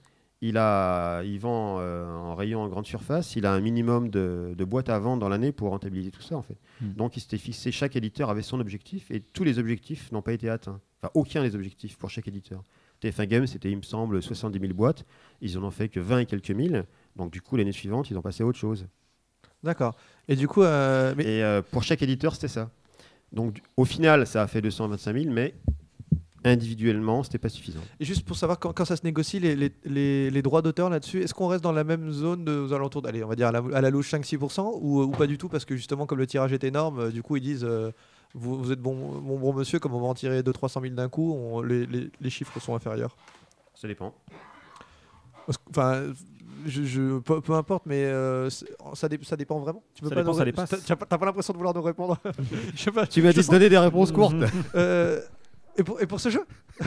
il, 0.43 0.57
a, 0.57 1.23
il 1.23 1.39
vend 1.39 1.79
euh, 1.81 2.07
en 2.17 2.35
rayon 2.35 2.63
en 2.63 2.69
grande 2.69 2.87
surface, 2.87 3.37
il 3.37 3.47
a 3.47 3.53
un 3.53 3.61
minimum 3.61 4.09
de, 4.09 4.55
de 4.57 4.65
boîtes 4.65 4.89
à 4.89 4.99
vendre 4.99 5.21
dans 5.21 5.29
l'année 5.29 5.53
pour 5.53 5.71
rentabiliser 5.71 6.11
tout 6.11 6.23
ça, 6.23 6.37
en 6.37 6.43
fait. 6.43 6.57
Hmm. 6.81 6.93
Donc 6.95 7.17
il 7.17 7.21
s'était 7.21 7.39
fixé, 7.39 7.71
chaque 7.73 7.97
éditeur 7.97 8.31
avait 8.31 8.43
son 8.43 8.59
objectif, 8.61 9.11
et 9.11 9.21
tous 9.21 9.45
les 9.45 9.59
objectifs 9.59 10.11
n'ont 10.13 10.23
pas 10.23 10.33
été 10.33 10.49
atteints. 10.49 10.81
Enfin, 11.03 11.11
aucun 11.15 11.43
des 11.43 11.55
objectifs 11.55 11.97
pour 11.97 12.11
chaque 12.11 12.29
éditeur. 12.29 12.63
TF1 13.03 13.27
Games, 13.27 13.47
c'était, 13.47 13.71
il 13.71 13.77
me 13.77 13.83
semble, 13.83 14.23
70 14.23 14.59
000 14.61 14.75
boîtes, 14.75 15.05
ils 15.41 15.59
en 15.59 15.63
ont 15.63 15.71
fait 15.71 15.89
que 15.89 16.01
20 16.01 16.21
et 16.21 16.27
quelques 16.27 16.51
mille, 16.51 16.85
donc 17.17 17.33
du 17.33 17.41
coup, 17.41 17.57
l'année 17.57 17.73
suivante, 17.73 18.11
ils 18.11 18.19
ont 18.19 18.23
passé 18.23 18.43
à 18.43 18.47
autre 18.47 18.59
chose. 18.59 18.87
D'accord. 19.63 19.97
Et 20.29 20.37
du 20.37 20.47
coup, 20.49 20.63
euh, 20.63 21.15
mais 21.17 21.25
Et 21.25 21.43
euh, 21.43 21.63
pour 21.63 21.83
chaque 21.83 22.03
éditeur, 22.03 22.35
c'était 22.35 22.49
ça. 22.49 22.71
Donc 23.33 23.61
au 23.77 23.85
final, 23.85 24.27
ça 24.27 24.43
a 24.43 24.47
fait 24.47 24.61
225 24.61 25.13
000, 25.17 25.33
mais 25.33 25.55
individuellement, 26.45 27.23
c'était 27.23 27.39
pas 27.39 27.49
suffisant. 27.51 27.81
et 27.99 28.05
juste 28.05 28.25
pour 28.25 28.37
savoir, 28.37 28.59
quand, 28.59 28.73
quand 28.73 28.85
ça 28.87 28.97
se 28.97 29.05
négocie, 29.05 29.39
les, 29.41 29.55
les, 29.55 29.73
les, 29.85 30.31
les 30.31 30.43
droits 30.43 30.63
d'auteur 30.63 30.89
là-dessus, 30.89 31.23
est-ce 31.23 31.35
qu'on 31.35 31.49
reste 31.49 31.63
dans 31.63 31.73
la 31.73 31.85
même 31.85 32.11
zone 32.11 32.45
de, 32.45 32.59
aux 32.59 32.73
alentours, 32.73 33.07
allez, 33.07 33.23
on 33.23 33.29
va 33.29 33.37
dire 33.37 33.49
à 33.49 33.53
la, 33.53 33.63
à 33.75 33.81
la 33.81 33.91
louche 33.91 34.11
5-6% 34.13 34.79
ou, 34.81 35.03
ou 35.03 35.11
pas 35.11 35.27
du 35.27 35.37
tout 35.37 35.49
Parce 35.49 35.65
que 35.67 35.77
justement, 35.77 36.07
comme 36.07 36.19
le 36.19 36.27
tirage 36.27 36.53
est 36.53 36.65
énorme, 36.65 36.99
euh, 36.99 37.11
du 37.11 37.23
coup, 37.23 37.37
ils 37.37 37.43
disent 37.43 37.65
euh, 37.65 37.91
vous, 38.35 38.57
vous 38.63 38.73
êtes 38.73 38.81
bon, 38.81 39.21
bon, 39.21 39.39
bon 39.39 39.53
monsieur, 39.53 39.79
comme 39.81 39.93
on 39.95 40.01
va 40.01 40.07
en 40.07 40.15
tirer 40.15 40.41
200-300 40.41 40.81
000 40.83 40.95
d'un 40.95 41.09
coup, 41.11 41.35
on- 41.35 41.61
les, 41.61 42.11
chiffres 42.31 42.59
sont 42.59 42.75
inférieurs. 42.75 43.17
Ça 43.75 43.87
dépend. 43.87 44.15
Enfin, 45.71 46.05
je, 46.67 46.85
je- 46.85 47.19
peu, 47.21 47.41
peu 47.41 47.53
importe, 47.55 47.85
mais 47.87 48.05
euh, 48.05 48.49
ça, 48.95 49.09
dé- 49.09 49.19
ça 49.23 49.37
dépend 49.37 49.59
vraiment. 49.61 49.83
Tu 49.95 50.05
Ça 50.05 50.11
pas 50.11 50.17
dépend, 50.23 50.33
nous 50.33 50.67
t'as- 50.87 50.97
pas, 50.97 51.19
pas 51.19 51.27
l'impression 51.27 51.53
de 51.53 51.59
vouloir 51.59 51.75
nous 51.75 51.83
répondre? 51.83 52.17
Je 52.75 52.81
sais 52.83 52.91
pas. 52.91 53.07
Tu 53.07 53.21
vas 53.21 53.33
te 53.33 53.41
sens- 53.41 53.51
donner 53.51 53.69
des 53.69 53.79
réponses 53.79 54.13
courtes. 54.13 54.35
Euh, 54.75 55.21
et, 55.77 55.85
pour, 55.85 56.01
et 56.03 56.07
pour 56.07 56.21
ce 56.21 56.29
jeu? 56.31 56.45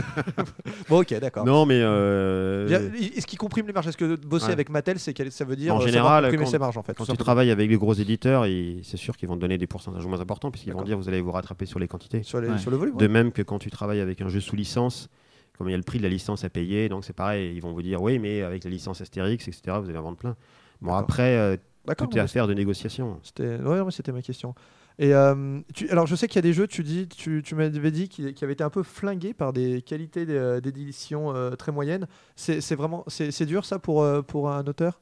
Bon, 0.89 1.01
ok, 1.01 1.13
d'accord. 1.19 1.45
Non, 1.45 1.65
mais 1.65 1.79
euh, 1.81 2.67
Est-ce 3.15 3.25
qu'ils 3.25 3.37
compriment 3.39 3.67
les 3.67 3.73
marges 3.73 3.87
Est-ce 3.87 3.97
que 3.97 4.15
bosser 4.15 4.47
Ouais. 4.47 4.51
avec 4.53 4.69
Mattel, 4.69 4.99
c'est 4.99 5.31
ça 5.31 5.45
veut 5.45 5.55
dire 5.55 5.73
En 5.75 5.81
euh, 5.81 5.85
général, 5.85 6.23
comprimer 6.25 6.43
quand- 6.45 6.49
ses 6.51 6.57
marges 6.59 6.77
en 6.77 6.83
fait 6.83 6.93
quand 6.95 7.05
tu 7.05 7.15
travailles 7.17 7.51
avec 7.51 7.69
les 7.69 7.77
gros 7.77 7.93
éditeurs, 7.93 8.45
c'est 8.83 8.97
sûr 8.97 9.15
qu'ils 9.17 9.29
vont 9.29 9.35
te 9.35 9.41
donner 9.41 9.57
des 9.57 9.67
pourcentages 9.67 10.05
moins 10.05 10.19
importants, 10.19 10.51
puisqu'ils 10.51 10.73
vont 10.73 10.83
dire 10.83 10.97
vous 10.97 11.07
allez 11.09 11.21
vous 11.21 11.31
rattraper 11.31 11.65
sur 11.65 11.79
les 11.79 11.87
quantités. 11.87 12.23
sur, 12.23 12.41
les- 12.41 12.49
Ouais. 12.49 12.57
sur 12.57 12.71
le 12.71 12.77
volume 12.77 12.97
De 12.97 13.01
ouais. 13.05 13.07
même 13.11 13.31
que 13.31 13.41
quand 13.41 13.59
tu 13.59 13.71
travailles 13.71 14.01
avec 14.01 14.21
un 14.21 14.27
jeu 14.29 14.39
sous 14.41 14.55
licence, 14.55 15.09
comme 15.57 15.67
il 15.69 15.71
y 15.71 15.75
a 15.75 15.77
le 15.77 15.83
prix 15.83 15.97
de 15.99 16.03
la 16.03 16.09
licence 16.09 16.43
à 16.43 16.49
payer, 16.49 16.89
donc 16.89 17.05
c'est 17.05 17.13
pareil, 17.13 17.53
ils 17.55 17.61
vont 17.61 17.73
vous 17.73 17.81
dire 17.81 18.01
oui, 18.01 18.19
mais 18.19 18.41
avec 18.41 18.63
la 18.63 18.69
licence 18.69 19.01
Astérix, 19.01 19.47
etc., 19.47 19.77
vous 19.81 19.89
allez 19.89 19.97
en 19.97 20.03
vendre 20.03 20.17
plein. 20.17 20.35
Bon, 20.81 20.93
après, 20.95 21.37
euh, 21.37 21.57
tout 21.97 22.05
est 22.15 22.15
mais 22.15 22.19
affaire 22.19 22.47
de 22.47 22.53
négociation. 22.53 23.19
C'était 23.23 23.57
ouais, 23.57 23.81
ouais, 23.81 23.91
c'était 23.91 24.11
ma 24.11 24.21
question. 24.21 24.55
Et 24.99 25.13
euh, 25.15 25.59
tu- 25.73 25.89
alors 25.89 26.05
je 26.05 26.15
sais 26.15 26.27
qu'il 26.27 26.35
y 26.35 26.39
a 26.39 26.43
des 26.43 26.53
jeux, 26.53 26.67
tu 26.67 26.83
dis, 26.83 27.07
tu, 27.07 27.41
tu 27.43 27.55
m'avais 27.55 27.91
dit 27.91 28.09
qui, 28.09 28.33
qui 28.33 28.43
avaient 28.43 28.53
été 28.53 28.63
un 28.63 28.69
peu 28.69 28.83
flingués 28.83 29.33
par 29.33 29.51
des 29.53 29.81
qualités 29.81 30.25
d'é- 30.25 30.61
d'édition 30.61 31.35
euh, 31.35 31.51
très 31.51 31.71
moyennes. 31.71 32.07
C'est 32.35 32.75
vraiment 32.75 33.03
c'est 33.07 33.45
dur 33.45 33.65
ça 33.65 33.79
pour 33.79 34.03
euh, 34.03 34.21
pour 34.21 34.51
un 34.51 34.63
auteur? 34.65 34.99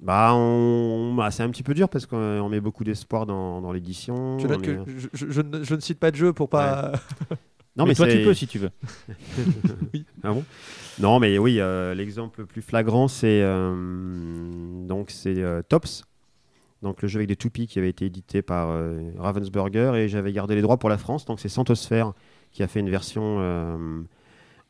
Bah, 0.00 0.32
on... 0.34 1.14
bah, 1.14 1.30
c'est 1.30 1.44
un 1.44 1.50
petit 1.50 1.62
peu 1.62 1.74
dur 1.74 1.88
parce 1.88 2.06
qu'on 2.06 2.16
on 2.18 2.48
met 2.48 2.60
beaucoup 2.60 2.82
d'espoir 2.82 3.24
dans, 3.24 3.60
dans 3.60 3.72
l'édition. 3.72 4.38
Je 4.40 4.46
note 4.48 4.58
on 4.58 4.60
que 4.62 4.70
met- 4.72 4.84
je, 4.98 5.08
je- 5.12 5.30
je 5.30 5.40
ne, 5.42 5.62
je 5.62 5.74
ne 5.76 5.80
cite 5.80 6.00
pas 6.00 6.10
de 6.10 6.16
jeu 6.16 6.32
pour 6.32 6.48
pas. 6.48 6.92
Non, 7.76 7.84
mais, 7.86 7.94
toi, 7.94 8.06
tu 8.06 8.24
peux 8.24 8.34
si 8.34 8.46
tu 8.46 8.58
veux. 8.58 8.70
Ah 10.24 10.32
bon? 10.32 10.44
Non, 11.00 11.18
mais 11.18 11.38
oui, 11.38 11.58
euh, 11.58 11.94
l'exemple 11.94 12.40
le 12.40 12.46
plus 12.46 12.62
flagrant, 12.62 13.08
c'est 13.08 13.40
euh, 13.42 14.86
donc 14.86 15.10
c'est 15.10 15.38
euh, 15.38 15.62
Tops, 15.68 16.04
donc 16.82 17.00
le 17.02 17.08
jeu 17.08 17.18
avec 17.18 17.28
des 17.28 17.36
toupies 17.36 17.66
qui 17.66 17.78
avait 17.78 17.88
été 17.88 18.06
édité 18.06 18.42
par 18.42 18.68
Ravensburger 19.18 19.94
et 19.96 20.08
j'avais 20.08 20.32
gardé 20.32 20.54
les 20.54 20.62
droits 20.62 20.76
pour 20.78 20.90
la 20.90 20.98
France. 20.98 21.24
Donc 21.24 21.40
c'est 21.40 21.48
Santosphère 21.48 22.12
qui 22.52 22.62
a 22.62 22.68
fait 22.68 22.80
une 22.80 22.90
version 22.90 24.06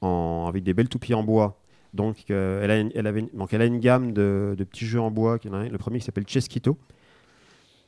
en, 0.00 0.46
avec 0.48 0.62
des 0.62 0.74
belles 0.74 0.88
toupies 0.88 1.14
en 1.14 1.22
bois. 1.22 1.58
Donc 1.94 2.16
euh, 2.30 2.62
elle, 2.62 2.70
a 2.70 2.78
une, 2.78 2.90
elle 2.94 3.06
avait 3.06 3.20
une- 3.20 3.30
donc 3.34 3.52
elle 3.52 3.62
a 3.62 3.66
une 3.66 3.78
gamme 3.80 4.12
de, 4.12 4.54
de 4.56 4.64
petits 4.64 4.86
jeux 4.86 5.00
en 5.00 5.10
bois. 5.10 5.38
Le 5.44 5.76
premier 5.78 5.98
qui 5.98 6.04
s'appelle 6.04 6.26
Cheskito. 6.26 6.78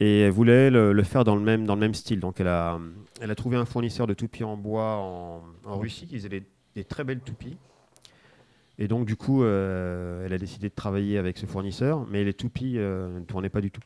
Et 0.01 0.21
elle 0.21 0.33
voulait 0.33 0.71
le, 0.71 0.93
le 0.93 1.03
faire 1.05 1.25
dans 1.25 1.37
le, 1.37 1.43
même, 1.43 1.67
dans 1.67 1.75
le 1.75 1.81
même 1.81 1.95
style. 1.95 2.21
Donc 2.21 2.41
elle 2.41 2.49
a, 2.49 2.79
elle 3.21 3.31
a 3.31 3.35
trouvé 3.35 3.57
un 3.57 3.65
fournisseur 3.65 4.07
de 4.07 4.15
toupies 4.15 4.45
en 4.45 4.57
bois 4.57 4.97
en, 4.97 5.43
en 5.65 5.79
Russie 5.79 6.07
qui 6.07 6.17
faisait 6.17 6.29
des, 6.29 6.43
des 6.75 6.85
très 6.85 7.05
belles 7.05 7.21
toupies. 7.21 7.57
Et 8.77 8.89
donc 8.89 9.07
du 9.07 9.15
coup, 9.15 9.45
euh, 9.45 10.27
elle 10.27 10.33
a 10.33 10.39
décidé 10.39 10.69
de 10.69 10.75
travailler 10.75 11.17
avec 11.17 11.39
ce 11.39 11.47
fournisseur, 11.47 12.07
mais 12.11 12.25
les 12.25 12.35
toupies 12.35 12.75
euh, 12.77 13.21
ne 13.21 13.25
tournaient 13.25 13.49
pas 13.49 13.61
du 13.61 13.71
tout. 13.71 13.83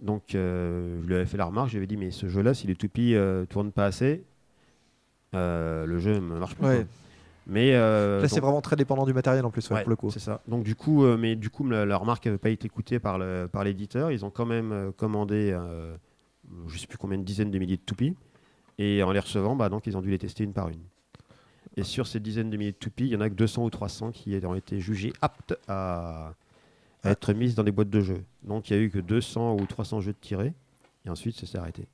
Donc 0.00 0.34
euh, 0.34 0.98
je 1.02 1.06
lui 1.06 1.14
avais 1.14 1.26
fait 1.26 1.36
la 1.36 1.44
remarque, 1.44 1.68
j'avais 1.68 1.86
dit 1.86 1.98
mais 1.98 2.10
ce 2.10 2.28
jeu-là, 2.28 2.54
si 2.54 2.66
les 2.66 2.74
toupies 2.74 3.12
ne 3.12 3.44
tournent 3.44 3.72
pas 3.72 3.84
assez, 3.84 4.24
le 5.34 5.98
jeu 5.98 6.14
ne 6.14 6.20
marche 6.20 6.54
pas. 6.54 6.68
Ouais. 6.68 6.86
Mais 7.46 7.74
euh, 7.74 8.20
Là 8.20 8.28
c'est 8.28 8.40
vraiment 8.40 8.60
très 8.60 8.74
dépendant 8.74 9.06
du 9.06 9.14
matériel 9.14 9.44
en 9.44 9.50
plus 9.50 9.68
ouais, 9.70 9.76
Ouais, 9.76 9.82
pour 9.82 9.90
le 9.90 9.96
coup. 9.96 10.10
C'est 10.10 10.18
ça. 10.18 10.42
Donc 10.48 10.64
du 10.64 10.74
coup, 10.74 11.04
euh, 11.04 11.16
mais 11.16 11.36
du 11.36 11.48
coup, 11.48 11.66
la, 11.68 11.86
la 11.86 11.96
remarque 11.96 12.26
n'avait 12.26 12.38
pas 12.38 12.50
été 12.50 12.66
écoutée 12.66 12.98
par 12.98 13.18
le 13.18 13.48
par 13.50 13.62
l'éditeur. 13.62 14.10
Ils 14.10 14.24
ont 14.24 14.30
quand 14.30 14.46
même 14.46 14.72
euh, 14.72 14.90
commandé, 14.90 15.52
euh, 15.52 15.96
je 16.66 16.78
sais 16.78 16.88
plus 16.88 16.98
combien 16.98 17.18
de 17.18 17.22
dizaines 17.22 17.52
de 17.52 17.58
milliers 17.58 17.76
de 17.76 17.82
toupies, 17.82 18.16
et 18.78 19.02
en 19.02 19.12
les 19.12 19.20
recevant, 19.20 19.54
bah, 19.54 19.68
donc 19.68 19.86
ils 19.86 19.96
ont 19.96 20.02
dû 20.02 20.10
les 20.10 20.18
tester 20.18 20.42
une 20.42 20.52
par 20.52 20.68
une. 20.68 20.82
Et 21.76 21.84
sur 21.84 22.06
ces 22.06 22.18
dizaines 22.18 22.50
de 22.50 22.56
milliers 22.56 22.72
de 22.72 22.76
toupies, 22.76 23.04
il 23.04 23.12
y 23.12 23.16
en 23.16 23.20
a 23.20 23.28
que 23.28 23.34
200 23.34 23.64
ou 23.64 23.70
300 23.70 24.10
qui 24.10 24.40
ont 24.44 24.54
été 24.54 24.80
jugées 24.80 25.12
aptes 25.20 25.54
à, 25.68 26.32
à 27.04 27.10
être 27.10 27.32
mises 27.32 27.54
dans 27.54 27.62
des 27.64 27.70
boîtes 27.72 27.90
de 27.90 28.00
jeux. 28.00 28.24
Donc 28.42 28.70
il 28.70 28.76
y 28.76 28.78
a 28.78 28.82
eu 28.82 28.90
que 28.90 28.98
200 28.98 29.54
ou 29.60 29.66
300 29.66 30.00
jeux 30.00 30.12
de 30.12 30.18
tirés, 30.20 30.52
et 31.04 31.10
ensuite 31.10 31.36
ça 31.36 31.46
s'est 31.46 31.58
arrêté. 31.58 31.86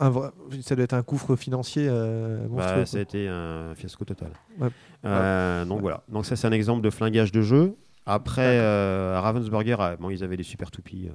Un 0.00 0.10
vrai- 0.10 0.30
ça 0.62 0.74
doit 0.74 0.84
être 0.84 0.94
un 0.94 1.02
gouffre 1.02 1.36
financier 1.36 1.86
euh, 1.88 2.48
monstrueux. 2.48 2.80
Bah, 2.80 2.86
ça 2.86 2.98
a 2.98 3.00
été 3.02 3.28
un 3.28 3.74
fiasco 3.76 4.04
total. 4.04 4.30
Ouais. 4.58 4.68
Euh, 5.04 5.64
donc 5.64 5.80
voilà. 5.82 6.02
Donc 6.08 6.26
ça 6.26 6.36
c'est 6.36 6.46
un 6.46 6.52
exemple 6.52 6.82
de 6.82 6.90
flingage 6.90 7.32
de 7.32 7.42
jeu. 7.42 7.76
Après, 8.06 8.58
euh, 8.58 9.16
à 9.16 9.20
Ravensburger, 9.20 9.76
ah, 9.78 9.96
bon, 9.96 10.10
ils 10.10 10.24
avaient 10.24 10.36
des 10.38 10.42
super 10.42 10.70
toupies. 10.70 11.08
euh, 11.08 11.12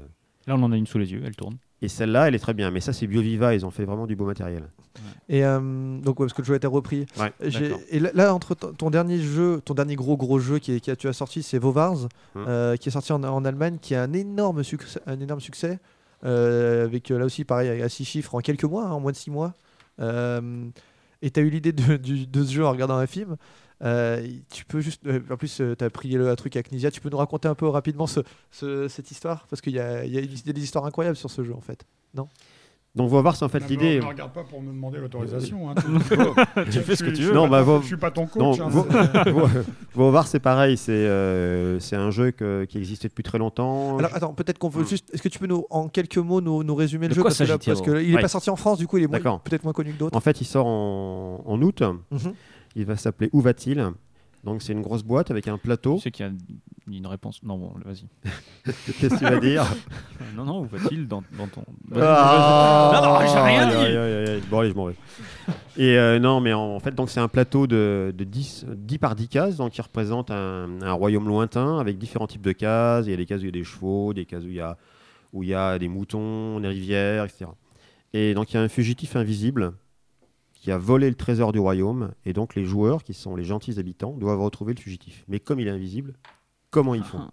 Là, 0.47 0.55
on 0.55 0.61
en 0.61 0.71
a 0.71 0.77
une 0.77 0.85
sous 0.85 0.99
les 0.99 1.11
yeux, 1.11 1.23
elle 1.25 1.35
tourne. 1.35 1.57
et 1.81 1.87
celle-là, 1.87 2.27
elle 2.27 2.35
est 2.35 2.39
très 2.39 2.53
bien. 2.53 2.69
Mais 2.69 2.79
ça, 2.79 2.93
c'est 2.93 3.07
BioViva. 3.07 3.55
Ils 3.55 3.65
ont 3.65 3.71
fait 3.71 3.83
vraiment 3.85 4.05
du 4.05 4.15
beau 4.15 4.25
matériel. 4.25 4.63
Et 5.27 5.43
euh, 5.43 5.99
donc 5.99 6.19
ouais, 6.19 6.27
parce 6.27 6.33
que 6.33 6.43
le 6.43 6.45
jeu 6.45 6.53
a 6.53 6.57
été 6.57 6.67
repris. 6.67 7.07
Ouais. 7.19 7.33
Et 7.89 7.99
là, 7.99 8.11
là, 8.13 8.33
entre 8.35 8.53
ton 8.53 8.91
dernier 8.91 9.17
jeu, 9.19 9.59
ton 9.65 9.73
dernier 9.73 9.95
gros 9.95 10.15
gros 10.15 10.37
jeu 10.37 10.59
qui, 10.59 10.73
est- 10.73 10.79
qui 10.79 10.91
a, 10.91 10.95
tu 10.95 11.07
as 11.07 11.13
sorti, 11.13 11.41
c'est 11.41 11.57
Vovars, 11.57 12.07
Hum. 12.35 12.45
euh, 12.47 12.75
qui 12.77 12.89
est 12.89 12.91
sorti 12.91 13.11
en, 13.11 13.23
en 13.23 13.43
Allemagne, 13.43 13.77
qui 13.81 13.95
a 13.95 14.03
un 14.03 14.13
énorme 14.13 14.63
succès, 14.63 14.99
un 15.07 15.19
énorme 15.19 15.41
succès, 15.41 15.71
euh, 15.71 15.77
avec 16.23 17.11
euh, 17.11 17.19
là 17.19 17.25
aussi 17.25 17.43
pareil 17.45 17.81
à 17.81 17.89
6 17.89 18.05
chiffres 18.05 18.35
en 18.35 18.39
quelques 18.39 18.63
mois, 18.63 18.85
hein, 18.85 18.91
en 18.91 18.99
moins 18.99 19.11
de 19.11 19.17
6 19.17 19.31
mois. 19.31 19.53
Euh, 19.99 20.65
et 21.21 21.31
tu 21.31 21.39
as 21.39 21.43
eu 21.43 21.49
l'idée 21.49 21.71
de, 21.71 22.43
ce 22.45 22.51
jeu 22.51 22.65
en 22.65 22.71
regardant 22.71 22.97
un 22.97 23.07
film. 23.07 23.37
Euh, 23.83 24.25
tu 24.51 24.63
peux 24.65 24.79
juste, 24.79 25.05
euh, 25.05 25.19
en 25.29 25.37
plus, 25.37 25.55
tu 25.77 25.83
as 25.83 25.89
pris 25.89 26.09
le 26.11 26.33
truc 26.35 26.55
avec 26.55 26.71
Nisia. 26.71 26.91
Tu 26.91 27.01
peux 27.01 27.09
nous 27.09 27.17
raconter 27.17 27.47
un 27.47 27.55
peu 27.55 27.67
rapidement 27.67 28.07
ce- 28.07 28.21
ce- 28.51 28.87
cette 28.87 29.11
histoire? 29.11 29.47
Parce 29.49 29.61
qu'il 29.61 29.73
y 29.73 29.75
y 29.75 29.79
a- 29.79 30.51
des 30.53 30.63
histoires 30.63 30.85
incroyables 30.85 31.17
sur 31.17 31.29
ce 31.29 31.43
jeu 31.43 31.53
en 31.53 31.61
fait. 31.61 31.83
Donc, 32.95 33.09
Vovars, 33.09 33.35
c'est 33.35 33.43
en 33.43 33.49
fait 33.49 33.67
l'idée. 33.69 33.99
Ne 33.99 34.05
regarde 34.05 34.31
pas 34.31 34.43
pour 34.45 34.61
me 34.61 34.67
demander 34.71 34.99
l'autorisation. 34.99 35.69
hein. 35.69 35.75
Tu 36.71 36.79
fais 36.79 36.95
ce 36.95 37.03
que 37.03 37.09
Je 37.09 37.15
tu 37.15 37.21
veux. 37.23 37.33
Non, 37.33 37.47
bah, 37.49 37.63
Je 37.81 37.87
suis 37.87 37.97
pas 37.97 38.09
ton 38.11 38.21
Non, 38.37 38.51
coach. 38.55 38.59
hein, 38.61 38.69
Vo- 38.69 38.85
c'est- 40.23 40.27
c'est 40.31 40.39
pareil. 40.39 40.77
C'est 40.77 40.91
euh, 40.93 41.77
c'est 41.79 41.97
un 41.97 42.09
jeu 42.11 42.31
que- 42.31 42.63
qui 42.65 42.77
existait 42.77 43.09
depuis 43.09 43.23
très 43.23 43.37
longtemps. 43.37 43.97
Alors 43.97 44.11
attends, 44.15 44.33
peut-être 44.33 44.57
qu'on 44.59 44.69
veut 44.69 44.81
Hum. 44.83 44.87
juste. 44.87 45.13
Est-ce 45.13 45.21
que 45.21 45.27
tu 45.29 45.39
peux 45.39 45.47
nous, 45.47 45.65
en 45.69 45.89
quelques 45.89 46.17
mots 46.17 46.39
nous, 46.39 46.63
nous 46.63 46.75
résumer 46.75 47.07
le 47.07 47.09
De 47.09 47.15
jeu 47.15 47.21
quoi 47.21 47.29
parce 47.31 47.37
que, 47.39 47.43
là- 47.43 47.49
s'agit-il, 47.49 47.73
parce 47.73 47.81
que 47.81 47.91
alors 47.91 48.01
il 48.01 48.11
est 48.11 48.15
Ouais. 48.15 48.21
pas 48.21 48.27
sorti 48.29 48.49
en 48.49 48.55
France, 48.55 48.77
du 48.77 48.87
coup 48.87 48.97
il 48.97 49.03
est 49.03 49.07
moins- 49.07 49.39
peut-être 49.43 49.63
moins 49.65 49.73
connu 49.73 49.91
que 49.91 49.99
d'autres. 49.99 50.15
En 50.15 50.21
fait, 50.21 50.39
il 50.39 50.45
sort 50.45 50.65
en, 50.67 51.41
en 51.45 51.61
août. 51.61 51.81
Mhm. 52.11 52.33
Il 52.77 52.85
va 52.85 52.95
s'appeler 52.97 53.29
Où 53.33 53.41
va-t-il? 53.41 53.85
Donc, 54.45 54.61
c'est 54.61 54.73
une 54.73 54.81
grosse 54.81 55.03
boîte 55.03 55.31
avec 55.31 55.47
un 55.47 55.57
plateau. 55.57 55.95
Tu 55.95 56.01
sais 56.03 56.11
qu'il 56.11 56.25
y 56.25 56.29
a 56.29 56.31
une 56.87 57.07
réponse. 57.07 57.41
Non, 57.43 57.57
bon, 57.57 57.73
vas-y. 57.83 58.05
Qu'est-ce 58.63 59.15
que 59.15 59.17
tu 59.17 59.23
vas 59.23 59.39
dire 59.39 59.65
Non, 60.35 60.45
non, 60.45 60.59
où 60.61 60.65
va-t-il 60.65 61.07
dans, 61.07 61.23
dans 61.37 61.47
ton. 61.47 61.63
Ah. 61.95 62.91
Non, 62.93 63.09
non, 63.09 63.19
j'ai 63.21 63.39
rien 63.39 63.67
dit. 63.67 63.75
aïe, 63.75 63.97
aïe, 63.97 64.13
aïe, 64.13 64.29
aïe. 64.29 64.43
Bon, 64.49 64.59
allez, 64.59 64.69
je 64.69 64.75
m'en 64.75 64.85
vais. 64.85 64.95
Et 65.77 65.97
euh, 65.97 66.19
non, 66.19 66.41
mais 66.41 66.53
en, 66.53 66.75
en 66.75 66.79
fait, 66.79 66.93
donc 66.93 67.09
c'est 67.09 67.19
un 67.19 67.27
plateau 67.27 67.67
de, 67.67 68.13
de 68.15 68.23
10, 68.23 68.65
10 68.75 68.97
par 68.99 69.15
10 69.15 69.27
cases, 69.27 69.57
donc 69.57 69.71
qui 69.71 69.81
représente 69.81 70.31
un, 70.31 70.81
un 70.81 70.93
royaume 70.93 71.27
lointain 71.27 71.79
avec 71.79 71.97
différents 71.97 72.27
types 72.27 72.41
de 72.41 72.51
cases. 72.51 73.05
Il 73.07 73.11
y 73.11 73.13
a 73.13 73.17
des 73.17 73.25
cases 73.25 73.39
où 73.41 73.43
il 73.43 73.47
y 73.47 73.49
a 73.49 73.51
des 73.51 73.63
chevaux, 73.63 74.13
des 74.13 74.25
cases 74.25 74.43
où 74.43 74.49
il 74.49 74.55
y 74.55 74.61
a, 74.61 74.77
où 75.33 75.43
il 75.43 75.49
y 75.49 75.53
a 75.53 75.77
des 75.79 75.87
moutons, 75.87 76.59
des 76.59 76.67
rivières, 76.67 77.25
etc. 77.25 77.45
Et 78.13 78.33
donc 78.33 78.51
il 78.51 78.55
y 78.55 78.57
a 78.57 78.61
un 78.61 78.69
fugitif 78.69 79.15
invisible 79.15 79.73
qui 80.53 80.71
a 80.71 80.77
volé 80.77 81.09
le 81.09 81.15
trésor 81.15 81.51
du 81.51 81.59
royaume. 81.59 82.11
Et 82.25 82.33
donc 82.33 82.55
les 82.55 82.63
joueurs, 82.63 83.03
qui 83.03 83.13
sont 83.13 83.35
les 83.35 83.43
gentils 83.43 83.77
habitants, 83.79 84.13
doivent 84.17 84.41
retrouver 84.41 84.73
le 84.73 84.79
fugitif. 84.79 85.23
Mais 85.27 85.39
comme 85.39 85.59
il 85.59 85.67
est 85.67 85.71
invisible, 85.71 86.15
comment 86.75 86.93
ils 86.95 87.03
font 87.03 87.19
Ah. 87.21 87.31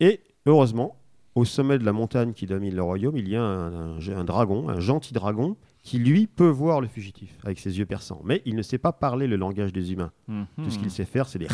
Et 0.00 0.20
heureusement, 0.46 0.96
au 1.34 1.44
sommet 1.44 1.78
de 1.78 1.84
la 1.84 1.92
montagne 1.92 2.32
qui 2.32 2.46
domine 2.46 2.74
le 2.74 2.82
royaume, 2.82 3.16
il 3.16 3.28
y 3.28 3.36
a 3.36 3.42
un, 3.42 3.96
un- 3.98 4.16
un 4.16 4.24
dragon, 4.24 4.68
un 4.68 4.80
gentil 4.80 5.12
dragon, 5.12 5.56
qui 5.82 5.98
lui 5.98 6.26
peut 6.26 6.48
voir 6.48 6.80
le 6.80 6.88
fugitif 6.88 7.36
avec 7.44 7.58
ses 7.58 7.78
yeux 7.78 7.86
perçants. 7.86 8.20
Mais 8.24 8.42
il 8.44 8.56
ne 8.56 8.62
sait 8.62 8.78
pas 8.78 8.92
parler 8.92 9.26
le 9.26 9.36
langage 9.36 9.72
des 9.72 9.92
humains. 9.92 10.10
Mhm. 10.26 10.46
Tout 10.64 10.70
ce 10.70 10.78
qu'il 10.78 10.90
sait 10.90 11.04
faire, 11.04 11.28
c'est 11.28 11.38
des. 11.38 11.46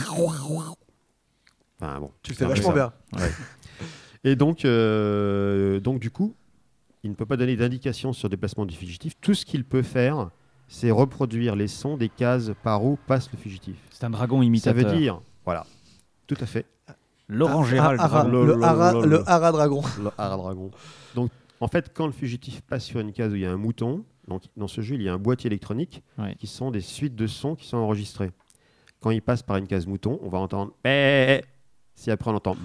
Enfin 1.80 2.00
bon. 2.00 2.10
Tu 2.22 2.32
le 2.32 2.36
fais 2.36 2.44
un 2.44 2.48
peu 2.48 2.54
vachement 2.54 2.74
ça. 2.74 2.92
bien. 3.12 3.20
Et 4.24 4.36
donc, 4.36 4.64
euh, 4.64 5.80
donc, 5.80 6.00
du 6.00 6.10
coup, 6.10 6.34
il 7.02 7.10
ne 7.10 7.14
peut 7.14 7.26
pas 7.26 7.36
donner 7.36 7.56
d'indication 7.56 8.12
sur 8.14 8.28
le 8.28 8.30
déplacement 8.30 8.64
du 8.64 8.74
fugitif. 8.74 9.12
Tout 9.20 9.34
ce 9.34 9.44
qu'il 9.44 9.64
peut 9.64 9.82
faire, 9.82 10.30
c'est 10.66 10.90
reproduire 10.90 11.56
les 11.56 11.68
sons 11.68 11.96
des 11.98 12.08
cases 12.08 12.52
par 12.62 12.84
où 12.84 12.96
passe 13.06 13.30
le 13.32 13.38
fugitif. 13.38 13.76
C'est 13.90 14.04
un 14.04 14.10
dragon 14.10 14.38
Ça 14.38 14.44
imitateur. 14.44 14.90
veut 14.92 14.98
dire, 14.98 15.20
voilà, 15.44 15.66
tout 16.26 16.36
à 16.40 16.46
fait, 16.46 16.66
Laurent 17.28 17.62
Ah, 17.64 17.68
Gérald. 17.70 18.00
ah, 18.02 18.08
ah, 18.12 18.24
le, 18.28 18.62
hara, 18.62 18.92
dragon. 19.52 19.82
le 19.98 20.10
hara 20.18 20.36
dragon. 20.36 20.70
Donc, 21.14 21.30
en 21.60 21.68
fait, 21.68 21.90
quand 21.94 22.06
le 22.06 22.12
fugitif 22.12 22.60
passe 22.62 22.84
sur 22.84 23.00
une 23.00 23.12
case 23.12 23.32
où 23.32 23.36
il 23.36 23.42
y 23.42 23.46
a 23.46 23.52
un 23.52 23.56
mouton, 23.56 24.04
donc 24.28 24.42
dans 24.56 24.68
ce 24.68 24.80
jeu, 24.80 24.94
il 24.96 25.02
y 25.02 25.08
a 25.08 25.14
un 25.14 25.18
boîtier 25.18 25.48
électronique 25.48 26.02
Ouais. 26.18 26.34
qui 26.38 26.46
sont 26.46 26.70
des 26.70 26.80
suites 26.80 27.14
de 27.16 27.26
sons 27.26 27.54
qui 27.54 27.66
sont 27.66 27.76
enregistrés. 27.78 28.30
Quand 29.00 29.10
il 29.10 29.22
passe 29.22 29.42
par 29.42 29.56
une 29.56 29.66
case 29.66 29.86
mouton, 29.86 30.18
on 30.22 30.28
va 30.28 30.38
entendre 30.38 30.72
Bé 30.82 31.42
si 31.94 32.10
après 32.10 32.30
on 32.30 32.34
entend. 32.34 32.56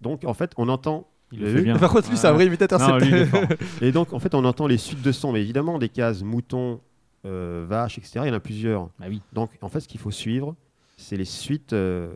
Donc, 0.00 0.24
en 0.24 0.34
fait, 0.34 0.52
on 0.56 0.68
entend. 0.68 1.08
Il 1.32 1.40
le 1.40 1.46
fait 1.46 1.52
vu 1.58 1.62
bien. 1.64 1.76
Par 1.78 1.90
contre, 1.90 2.08
lui, 2.08 2.16
c'est 2.16 2.28
un 2.28 2.32
vrai 2.32 2.46
imitateur. 2.46 2.78
Non, 2.78 2.98
lui. 2.98 3.12
Et 3.80 3.90
donc, 3.92 4.12
en 4.12 4.18
fait, 4.20 4.34
on 4.34 4.44
entend 4.44 4.66
les 4.66 4.78
suites 4.78 5.02
de 5.02 5.10
sons. 5.12 5.32
Mais 5.32 5.40
évidemment, 5.40 5.78
des 5.78 5.88
cases 5.88 6.22
mouton, 6.22 6.80
euh, 7.24 7.66
vache, 7.68 7.98
etc., 7.98 8.20
il 8.24 8.28
y 8.28 8.30
en 8.30 8.34
a 8.34 8.40
plusieurs. 8.40 8.84
Bah 9.00 9.06
oui. 9.08 9.22
Donc, 9.32 9.50
en 9.60 9.68
fait, 9.68 9.80
ce 9.80 9.88
qu'il 9.88 9.98
faut 9.98 10.10
suivre, 10.12 10.54
c'est 10.96 11.16
les 11.16 11.24
suites, 11.24 11.72
euh, 11.72 12.12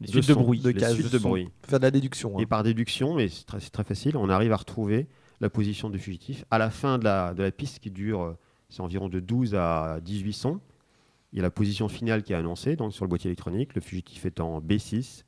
Les 0.00 0.08
suites 0.08 0.28
de 0.28 0.32
sons, 0.34 0.40
bruit. 0.42 0.60
de 0.60 0.68
les 0.68 0.74
cases 0.74 0.94
suites 0.94 1.06
de 1.06 1.10
de 1.12 1.18
son. 1.18 1.28
bruit. 1.28 1.48
Faire 1.66 1.78
de 1.80 1.84
la 1.84 1.90
déduction. 1.90 2.36
hein. 2.36 2.40
Et 2.40 2.46
par 2.46 2.62
déduction, 2.62 3.14
mais 3.14 3.28
c'est 3.28 3.44
très, 3.70 3.84
facile, 3.84 4.16
on 4.16 4.28
arrive 4.28 4.52
à 4.52 4.56
retrouver 4.56 5.06
la 5.40 5.50
position 5.50 5.90
du 5.90 5.98
fugitif. 5.98 6.44
À 6.50 6.58
la 6.58 6.70
fin 6.70 6.98
de 6.98 7.04
la, 7.04 7.34
de 7.34 7.42
la 7.42 7.50
piste 7.52 7.78
qui 7.80 7.90
dure, 7.90 8.22
euh, 8.22 8.38
c'est 8.68 8.80
environ 8.80 9.08
de 9.08 9.20
12 9.20 9.54
à 9.54 10.00
18 10.02 10.32
sons, 10.32 10.60
il 11.32 11.36
y 11.36 11.40
a 11.40 11.42
la 11.42 11.50
position 11.50 11.88
finale 11.88 12.22
qui 12.22 12.32
est 12.32 12.36
annoncée, 12.36 12.76
donc 12.76 12.92
sur 12.92 13.04
le 13.04 13.08
boîtier 13.08 13.28
électronique, 13.28 13.74
le 13.74 13.80
fugitif 13.80 14.24
est 14.26 14.40
en 14.40 14.60
B6, 14.60 15.24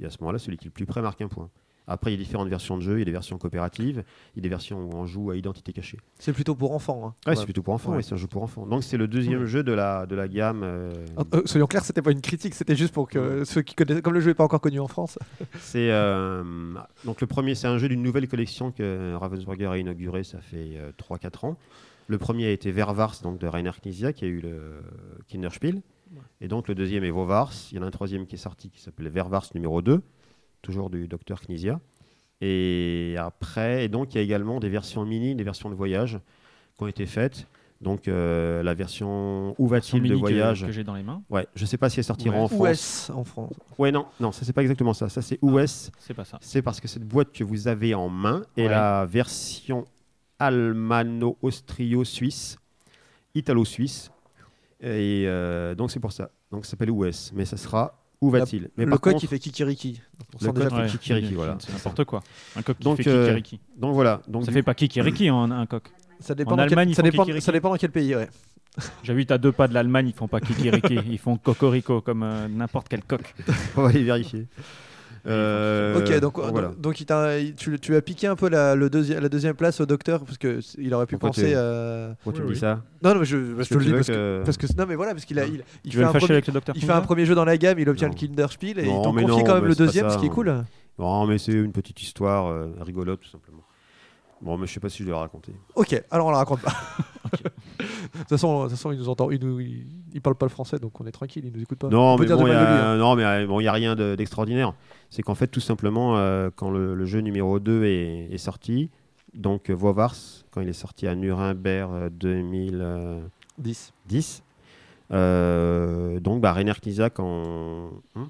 et 0.00 0.04
à 0.06 0.10
ce 0.10 0.18
moment-là, 0.20 0.38
celui 0.38 0.56
qui 0.56 0.64
est 0.64 0.68
le 0.68 0.72
plus 0.72 0.86
près 0.86 1.02
marque 1.02 1.20
un 1.20 1.28
point. 1.28 1.50
Après, 1.90 2.12
il 2.12 2.18
y 2.18 2.20
a 2.20 2.22
différentes 2.22 2.48
versions 2.48 2.76
de 2.76 2.82
jeu, 2.82 2.96
il 2.96 2.98
y 2.98 3.02
a 3.02 3.04
des 3.06 3.10
versions 3.12 3.38
coopératives, 3.38 4.04
il 4.34 4.38
y 4.38 4.40
a 4.40 4.42
des 4.42 4.48
versions 4.48 4.78
où 4.84 4.90
on 4.94 5.06
joue 5.06 5.30
à 5.30 5.36
identité 5.36 5.72
cachée. 5.72 5.98
C'est 6.18 6.32
plutôt 6.32 6.54
pour 6.54 6.72
enfants. 6.72 7.00
hein. 7.06 7.14
Ouais, 7.26 7.30
Ouais. 7.30 7.36
c'est 7.36 7.44
plutôt 7.44 7.62
pour 7.62 7.74
enfants, 7.74 7.92
Ouais. 7.96 8.02
c'est 8.02 8.12
un 8.14 8.18
jeu 8.18 8.26
pour 8.26 8.42
enfants. 8.42 8.66
Donc 8.66 8.84
c'est 8.84 8.96
le 8.98 9.08
deuxième 9.08 9.46
jeu 9.46 9.62
de 9.62 9.72
la, 9.72 10.06
de 10.06 10.14
la 10.14 10.28
gamme. 10.28 10.62
euh, 10.62 10.92
Ah, 11.16 11.22
euh, 11.34 11.42
soyons 11.46 11.66
clairs, 11.66 11.84
c'était 11.84 12.02
pas 12.02 12.12
une 12.12 12.20
critique, 12.20 12.54
c'était 12.54 12.76
juste 12.76 12.92
pour 12.92 13.08
que 13.08 13.44
ceux 13.44 13.62
qui 13.62 13.74
connaissent, 13.74 14.02
comme 14.02 14.14
le 14.14 14.20
jeu 14.20 14.28
n'est 14.30 14.34
pas 14.34 14.44
encore 14.44 14.60
connu 14.60 14.78
en 14.80 14.88
France. 14.88 15.18
C'est 15.60 15.90
euh, 15.90 16.74
donc 17.04 17.20
le 17.20 17.26
premier, 17.26 17.54
c'est 17.54 17.66
un 17.66 17.78
jeu 17.78 17.88
d'une 17.88 18.02
nouvelle 18.02 18.28
collection 18.28 18.70
que 18.70 19.14
Ravensburger 19.14 19.66
a 19.72 19.78
inauguré, 19.78 20.24
ça 20.24 20.40
fait 20.40 20.78
3-4 20.98 21.46
ans. 21.46 21.56
Le 22.06 22.18
premier 22.18 22.46
a 22.46 22.50
été 22.50 22.70
Vervars, 22.72 23.14
donc 23.22 23.38
de 23.38 23.46
Rainer 23.46 23.70
Knizia, 23.82 24.12
qui 24.12 24.24
a 24.24 24.28
eu 24.28 24.40
le 24.40 24.82
Kinderspiel. 25.26 25.82
Et 26.40 26.48
donc 26.48 26.68
le 26.68 26.74
deuxième 26.74 27.04
est 27.04 27.10
Vovars. 27.10 27.52
Il 27.70 27.76
y 27.76 27.80
en 27.80 27.82
a 27.82 27.86
un 27.86 27.90
troisième 27.90 28.26
qui 28.26 28.36
est 28.36 28.38
sorti 28.38 28.70
qui 28.70 28.80
s'appelle 28.80 29.08
Vervars 29.08 29.44
numéro 29.54 29.82
2, 29.82 30.00
toujours 30.62 30.90
du 30.90 31.08
docteur 31.08 31.40
Knizia. 31.40 31.80
Et 32.40 33.16
après, 33.18 33.84
et 33.84 33.88
donc 33.88 34.14
il 34.14 34.18
y 34.18 34.20
a 34.20 34.22
également 34.22 34.60
des 34.60 34.68
versions 34.68 35.04
mini, 35.04 35.34
des 35.34 35.42
versions 35.44 35.70
de 35.70 35.74
voyage 35.74 36.20
qui 36.76 36.84
ont 36.84 36.86
été 36.86 37.04
faites. 37.06 37.46
Donc 37.80 38.08
euh, 38.08 38.62
la 38.64 38.74
version 38.74 39.54
Où 39.58 39.68
va-t-il 39.68 39.98
de 39.98 40.02
mini 40.02 40.14
que- 40.16 40.20
voyage 40.20 40.66
que 40.66 40.72
j'ai 40.72 40.82
dans 40.84 40.94
les 40.96 41.02
mains. 41.04 41.22
Ouais, 41.30 41.46
je 41.54 41.64
sais 41.64 41.76
pas 41.78 41.88
si 41.88 42.00
elle 42.00 42.04
sortira 42.04 42.34
Ouais. 42.36 42.42
en 42.42 42.48
France. 42.48 42.68
US 42.70 43.10
en 43.10 43.22
France. 43.24 43.52
Ouais, 43.78 43.92
non, 43.92 44.06
non, 44.18 44.32
ça 44.32 44.44
c'est 44.44 44.52
pas 44.52 44.62
exactement 44.62 44.94
ça. 44.94 45.08
Ça 45.08 45.22
c'est 45.22 45.38
US. 45.42 45.90
C'est 45.98 46.14
pas 46.14 46.24
ça. 46.24 46.38
C'est 46.40 46.62
parce 46.62 46.80
que 46.80 46.88
cette 46.88 47.04
boîte 47.04 47.32
que 47.32 47.44
vous 47.44 47.68
avez 47.68 47.94
en 47.94 48.08
main 48.08 48.42
est 48.56 48.62
Ouais. 48.62 48.68
la 48.68 49.06
version 49.06 49.84
almano-austrio-suisse, 50.40 52.58
italo-suisse. 53.34 54.10
Et 54.80 55.24
euh, 55.26 55.74
donc 55.74 55.90
c'est 55.90 56.00
pour 56.00 56.12
ça. 56.12 56.30
Donc 56.50 56.64
ça 56.64 56.72
s'appelle 56.72 56.90
US. 56.90 57.32
Mais 57.34 57.44
ça 57.44 57.56
sera 57.56 57.97
où 58.20 58.30
va-t-il? 58.30 58.68
Mais 58.76 58.84
le 58.84 58.90
par 58.90 59.00
coq, 59.00 59.12
contre- 59.12 59.24
il 59.24 59.28
fait 59.28 59.38
Kikiriki. 59.38 60.00
On 60.34 60.38
Le 60.40 60.46
sent 60.46 60.52
déjà 60.52 60.68
coq, 60.68 60.78
fait- 60.78 60.88
fait 60.88 60.98
Kikiriki, 60.98 61.34
voilà. 61.34 61.56
C'est 61.60 61.72
n'importe 61.72 62.04
quoi. 62.04 62.22
Un 62.56 62.62
coq 62.62 62.76
qui 62.78 62.84
Donc, 62.84 62.96
fait 63.02 63.08
euh, 63.08 63.24
kikiriki. 63.26 63.60
Donc 63.76 63.94
voilà. 63.94 64.22
Donc 64.28 64.42
Ça 64.44 64.48
du 64.50 64.54
fait 64.54 64.62
pas 64.62 64.74
kikiriki 64.74 65.30
en 65.30 65.50
un 65.50 65.66
coq. 65.66 65.84
Ça 66.20 66.34
dépend, 66.34 66.52
En 66.52 66.56
dans 66.56 66.62
Allemagne, 66.64 66.86
quel... 66.86 66.92
ils 66.92 66.94
ça, 66.96 67.02
font 67.02 67.08
dépend... 67.10 67.22
Kikiriki. 67.24 67.44
ça 67.44 67.52
dépend 67.52 67.70
dans 67.70 67.76
quel 67.76 67.90
pays, 67.92 68.14
ouais. 68.16 68.28
J'habite 69.04 69.30
à 69.30 69.38
deux 69.38 69.52
pas 69.52 69.68
de 69.68 69.74
l'Allemagne, 69.74 70.08
ils 70.08 70.14
font 70.14 70.28
pas 70.28 70.40
kikiriki, 70.40 70.98
ils 71.08 71.18
font 71.18 71.36
cocorico 71.36 72.00
comme 72.00 72.22
euh, 72.24 72.48
n'importe 72.48 72.88
quel 72.88 73.02
coq. 73.04 73.34
on 73.76 73.82
va 73.82 73.88
aller 73.90 74.02
vérifier. 74.04 74.46
Euh, 75.28 75.98
ok, 75.98 76.20
donc, 76.20 76.38
voilà. 76.38 76.70
donc 76.78 77.00
il 77.00 77.06
il- 77.40 77.54
tu, 77.54 77.78
tu 77.78 77.94
as 77.96 78.00
piqué 78.02 78.26
un 78.26 78.36
peu 78.36 78.48
la, 78.48 78.74
le 78.74 78.88
deuxi- 78.88 79.18
la 79.20 79.28
deuxième 79.28 79.54
place 79.54 79.80
au 79.80 79.86
docteur 79.86 80.24
parce 80.24 80.38
que 80.38 80.60
il 80.78 80.94
aurait 80.94 81.06
pu 81.06 81.16
Pourquoi 81.18 81.30
penser 81.30 81.50
tu- 81.50 81.54
à. 81.56 82.14
Pourquoi 82.22 82.32
tu 82.32 82.40
Oui, 82.42 82.48
me 82.48 82.54
dis 82.54 82.60
ça? 82.60 82.82
Non, 83.02 83.14
non, 83.14 83.20
mais 83.20 83.26
je, 83.26 83.36
je 83.36 83.52
Parce 83.54 83.68
te 83.68 83.74
que 83.74 83.78
le 83.78 83.84
tu 83.84 83.90
dis 83.90 83.94
parce 83.94 84.06
que, 84.06 84.12
que- 84.12 84.42
parce 84.44 84.56
que 84.56 84.66
non, 84.78 84.86
mais 84.88 84.94
voilà, 84.94 85.12
parce 85.12 85.24
qu'il 85.24 85.38
a, 85.38 85.44
il, 85.46 85.62
il 85.84 85.90
Tu 85.90 85.96
fait 85.98 86.02
un 86.04 86.06
le 86.06 86.12
fâcher 86.12 86.26
premier, 86.26 86.34
avec 86.36 86.46
le 86.46 86.52
docteur 86.54 86.76
il 86.76 86.82
fait 86.84 86.92
un 86.92 87.00
premier 87.02 87.26
jeu 87.26 87.34
dans 87.34 87.44
la 87.44 87.56
gamme, 87.58 87.78
il 87.78 87.88
obtient 87.88 88.08
Non. 88.08 88.14
le 88.14 88.18
Kinderspiel 88.18 88.78
et 88.78 88.86
Non, 88.86 89.00
ils 89.00 89.04
t'ont 89.04 89.12
mais 89.12 89.22
confié 89.22 89.38
non, 89.38 89.44
quand 89.44 89.54
même 89.56 89.64
le 89.66 89.74
deuxième, 89.74 90.08
ça, 90.08 90.14
ce 90.14 90.18
qui 90.18 90.26
est 90.26 90.30
hein. 90.30 90.32
cool. 90.34 90.64
Non, 90.98 91.26
mais 91.26 91.38
c'est 91.38 91.52
une 91.52 91.72
petite 91.72 92.00
histoire 92.02 92.46
euh, 92.46 92.68
rigolote 92.80 93.20
tout 93.20 93.28
simplement. 93.30 93.62
Bon, 94.40 94.56
mais 94.56 94.66
je 94.66 94.72
sais 94.72 94.80
pas 94.80 94.88
si 94.88 94.98
je 94.98 95.04
vais 95.04 95.10
la 95.10 95.18
raconter. 95.18 95.52
Ok, 95.74 96.00
alors 96.10 96.28
on 96.28 96.30
la 96.30 96.38
raconte 96.38 96.60
pas. 96.60 96.70
de 97.32 98.18
toute 98.20 98.28
façon, 98.28 98.58
de 98.58 98.68
toute 98.68 98.70
façon, 98.76 98.92
il 98.92 98.98
nous 98.98 99.08
entend, 99.08 99.30
il, 99.30 99.44
nous, 99.44 99.60
il, 99.60 99.86
il 100.12 100.20
parle 100.20 100.36
pas 100.36 100.46
le 100.46 100.50
français, 100.50 100.78
donc 100.78 101.00
on 101.00 101.06
est 101.06 101.10
tranquille, 101.12 101.44
il 101.44 101.52
nous 101.52 101.60
écoute 101.62 101.78
pas. 101.78 101.88
Non, 101.88 102.14
On 102.14 102.18
mais 102.18 102.26
bon, 102.26 102.46
il 102.46 102.52
a, 102.52 102.92
hein. 102.92 103.16
mais 103.16 103.46
bon, 103.46 103.60
il 103.60 103.64
y 103.64 103.68
a 103.68 103.72
rien 103.72 103.94
de- 103.96 104.14
d'extraordinaire. 104.14 104.74
C'est 105.10 105.22
qu'en 105.22 105.34
fait, 105.34 105.46
tout 105.48 105.60
simplement, 105.60 106.16
euh, 106.18 106.50
quand 106.54 106.70
le, 106.70 106.94
le 106.94 107.04
jeu 107.06 107.20
numéro 107.20 107.58
2 107.60 107.84
est, 107.84 108.28
est 108.32 108.38
sorti, 108.38 108.90
donc 109.34 109.70
euh, 109.70 109.74
Vovars, 109.74 110.14
quand 110.50 110.60
il 110.60 110.68
est 110.68 110.72
sorti 110.74 111.06
à 111.06 111.14
Nuremberg 111.14 111.90
euh, 111.92 112.10
2010, 112.10 113.92
10. 114.06 114.42
euh, 115.12 116.20
donc 116.20 116.40
bah, 116.40 116.52
Rainer 116.52 116.72
quand. 117.14 117.90
Hein? 118.16 118.28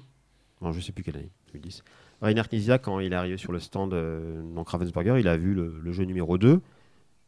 Non, 0.61 0.71
je 0.71 0.79
sais 0.79 0.91
plus 0.91 1.03
quelle 1.03 1.17
année, 1.17 1.31
2010. 1.53 1.83
Rainer 2.21 2.43
Knizia, 2.49 2.79
quand 2.79 2.99
il 2.99 3.13
est 3.13 3.15
arrivé 3.15 3.37
sur 3.37 3.53
le 3.53 3.59
stand, 3.59 3.95
donc 4.53 4.69
Ravensburger, 4.69 5.17
il 5.19 5.27
a 5.29 5.37
vu 5.37 5.53
le, 5.53 5.79
le 5.81 5.91
jeu 5.93 6.03
numéro 6.03 6.37
2. 6.37 6.59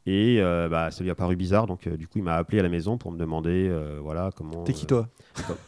Et 0.08 0.38
euh, 0.42 0.68
bah, 0.68 0.90
ça 0.90 1.04
lui 1.04 1.12
a 1.12 1.16
paru 1.16 1.36
bizarre, 1.36 1.68
donc 1.68 1.86
euh, 1.86 1.96
du 1.96 2.08
coup 2.08 2.18
il 2.18 2.24
m'a 2.24 2.34
appelé 2.36 2.60
à 2.60 2.64
la 2.64 2.70
maison 2.70 2.98
pour 2.98 3.12
me 3.12 3.18
demander 3.20 3.68
euh, 3.70 4.00
voilà 4.02 4.32
comment. 4.36 4.64
T'es 4.64 4.74
qui 4.74 4.88
toi 4.88 5.08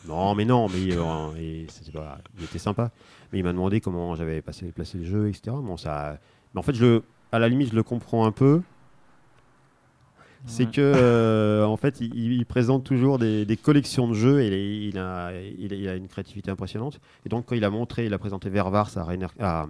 Non, 0.07 0.33
mais 0.33 0.43
non, 0.45 0.67
mais 0.69 0.95
euh, 0.95 1.35
et 1.39 1.67
c'était 1.69 1.91
pas- 1.91 2.17
il 2.39 2.43
était 2.45 2.57
sympa. 2.57 2.89
Mais 3.31 3.39
il 3.39 3.43
m'a 3.43 3.51
demandé 3.51 3.79
comment 3.79 4.15
j'avais 4.15 4.41
passé, 4.41 4.71
placé 4.71 4.97
le 4.97 5.05
jeu, 5.05 5.27
etc. 5.29 5.55
Bon, 5.61 5.77
ça, 5.77 6.17
mais 6.53 6.59
en 6.59 6.63
fait, 6.63 6.73
je, 6.73 6.83
le- 6.85 7.03
à 7.31 7.37
la 7.39 7.47
limite, 7.47 7.69
je 7.71 7.75
le 7.75 7.83
comprends 7.83 8.25
un 8.25 8.31
peu. 8.31 8.61
C'est 10.45 10.65
Ouais. 10.65 10.71
que, 10.71 10.81
euh, 10.81 11.63
en 11.65 11.77
fait, 11.77 12.01
il, 12.01 12.33
il 12.33 12.45
présente 12.45 12.83
toujours 12.83 13.17
des, 13.17 13.45
des 13.45 13.55
collections 13.55 14.09
de 14.09 14.13
jeux 14.13 14.41
et 14.41 14.47
il, 14.47 14.53
est- 14.53 14.87
il 14.89 14.97
a, 14.97 15.31
il, 15.57 15.73
a- 15.73 15.75
il 15.77 15.87
a 15.87 15.95
une 15.95 16.07
créativité 16.09 16.51
impressionnante. 16.51 16.99
Et 17.25 17.29
donc, 17.29 17.45
quand 17.45 17.55
il 17.55 17.63
a 17.63 17.69
montré, 17.69 18.05
il 18.07 18.13
a 18.13 18.17
présenté 18.17 18.49
Vervars 18.49 18.89
à, 18.97 19.03
Rainer, 19.05 19.27
à, 19.39 19.67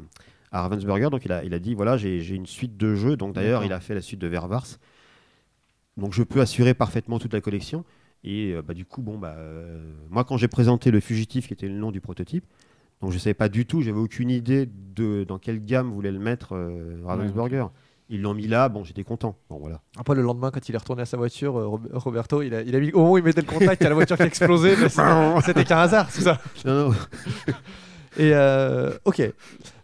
à 0.53 0.61
Ravensburger, 0.61 1.09
donc 1.09 1.25
il 1.25 1.31
a, 1.33 1.43
il 1.43 1.53
a 1.53 1.59
dit 1.59 1.73
voilà, 1.73 1.97
j'ai 1.97 2.21
j'ai 2.21 2.35
une 2.35 2.45
suite 2.45 2.77
de 2.77 2.95
jeux. 2.95 3.17
Donc, 3.17 3.33
d'ailleurs, 3.33 3.61
il 3.65 3.73
a 3.73 3.79
fait 3.81 3.93
la 3.95 4.01
suite 4.01 4.19
de 4.19 4.27
Vervars. 4.27 4.67
Donc, 5.97 6.13
je 6.13 6.23
peux 6.23 6.39
assurer 6.41 6.73
parfaitement 6.73 7.19
toute 7.19 7.33
la 7.33 7.41
collection. 7.41 7.83
Et 8.23 8.53
euh, 8.53 8.61
bah, 8.61 8.73
du 8.73 8.85
coup, 8.85 9.01
bon, 9.01 9.17
bah, 9.17 9.35
euh, 9.37 9.91
moi, 10.09 10.23
quand 10.23 10.37
j'ai 10.37 10.47
présenté 10.47 10.91
le 10.91 10.99
Fugitif, 11.01 11.47
qui 11.47 11.53
était 11.53 11.67
le 11.67 11.73
nom 11.75 11.91
du 11.91 11.99
prototype, 12.01 12.45
donc 13.01 13.11
je 13.11 13.15
ne 13.17 13.19
savais 13.19 13.33
pas 13.33 13.49
du 13.49 13.65
tout, 13.65 13.81
j'avais 13.81 13.97
aucune 13.99 14.29
idée 14.29 14.65
de 14.95 15.25
dans 15.27 15.37
quelle 15.39 15.63
gamme 15.65 15.91
voulait 15.91 16.11
le 16.11 16.19
mettre 16.19 16.55
euh, 16.55 17.01
Ravensburger. 17.03 17.65
Ils 18.09 18.21
l'ont 18.21 18.33
mis 18.33 18.47
là, 18.47 18.69
bon, 18.69 18.83
j'étais 18.83 19.03
content. 19.03 19.35
Bon, 19.49 19.57
voilà. 19.57 19.81
Après, 19.97 20.13
le 20.15 20.21
lendemain, 20.21 20.51
quand 20.51 20.69
il 20.69 20.75
est 20.75 20.77
retourné 20.77 21.01
à 21.01 21.05
sa 21.05 21.17
voiture, 21.17 21.57
euh, 21.57 21.67
Rob- 21.67 21.89
Roberto, 21.93 22.41
il 22.43 22.53
a, 22.53 22.61
il 22.61 22.75
a 22.75 22.79
mis, 22.79 22.91
au 22.91 22.99
moment 22.99 23.11
où 23.13 23.17
il 23.17 23.23
mettait 23.23 23.41
le 23.41 23.47
contact, 23.47 23.81
il 23.81 23.85
y 23.85 23.87
a 23.87 23.89
la 23.89 23.95
voiture 23.95 24.17
qui 24.17 24.23
a 24.23 24.25
explosé. 24.27 24.75
mais 24.79 24.87
c'était- 24.89 25.41
C'était 25.45 25.65
qu'un 25.65 25.79
hasard, 25.79 26.11
tout 26.13 26.21
ça. 26.21 26.39
Non, 26.65 26.89
non, 26.89 26.95
Et 28.17 28.31
euh, 28.33 28.91
ok. 29.05 29.21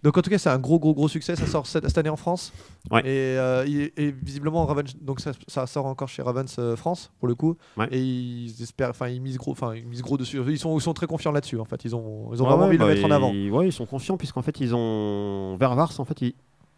Donc 0.04 0.18
en 0.18 0.22
tout 0.22 0.30
cas, 0.30 0.38
c'est 0.38 0.50
un 0.50 0.58
gros, 0.60 0.80
gros, 0.80 0.94
gros 0.94 1.08
succès. 1.08 1.36
Ça 1.36 1.46
sort 1.46 1.66
cette, 1.68 1.88
cette 1.88 1.98
année 1.98 2.10
en 2.10 2.16
France. 2.16 2.54
Ouais. 2.92 3.02
Et, 3.02 3.38
euh, 3.38 3.66
il- 3.68 3.92
et 3.98 4.12
visiblement, 4.12 4.66
Ravens, 4.66 4.96
donc 5.02 5.20
ça, 5.20 5.32
ça 5.48 5.68
sort 5.68 5.86
encore 5.86 6.08
chez 6.10 6.22
Ravens 6.22 6.56
euh, 6.60 6.76
France 6.76 7.12
pour 7.20 7.28
le 7.28 7.36
coup. 7.36 7.56
Ouais. 7.78 7.88
Et 7.92 8.00
ils 8.00 8.62
espèrent, 8.62 8.92
enfin, 8.92 9.08
ils 9.10 9.22
misent 9.22 9.38
gros, 9.38 9.52
enfin, 9.52 9.76
ils 9.76 9.86
misent 9.86 10.02
gros 10.02 10.18
dessus. 10.18 10.40
Ils 10.48 10.60
sont, 10.60 10.78
ils 10.78 10.82
sont 10.82 10.94
très 10.94 11.08
confiants 11.08 11.32
là-dessus. 11.32 11.60
En 11.60 11.66
fait, 11.66 11.84
ils 11.86 11.96
ont, 11.96 12.30
ils 12.34 12.42
ont 12.42 12.46
vraiment 12.46 12.66
envie 12.66 12.78
de 12.78 12.84
bah, 12.84 12.88
le 12.90 12.94
mettre 12.96 13.06
en 13.08 13.12
avant. 13.12 13.32
Ils, 13.34 13.52
ouais, 13.52 13.68
ils 13.68 13.74
sont 13.74 13.86
confiants 13.86 14.18
puisqu'en 14.18 14.42
fait 14.42 14.60
ils 14.60 14.74
ont 14.76 15.58
Vervars 15.58 15.92
en 16.00 16.06
fait. 16.06 16.22
ils- 16.22 16.36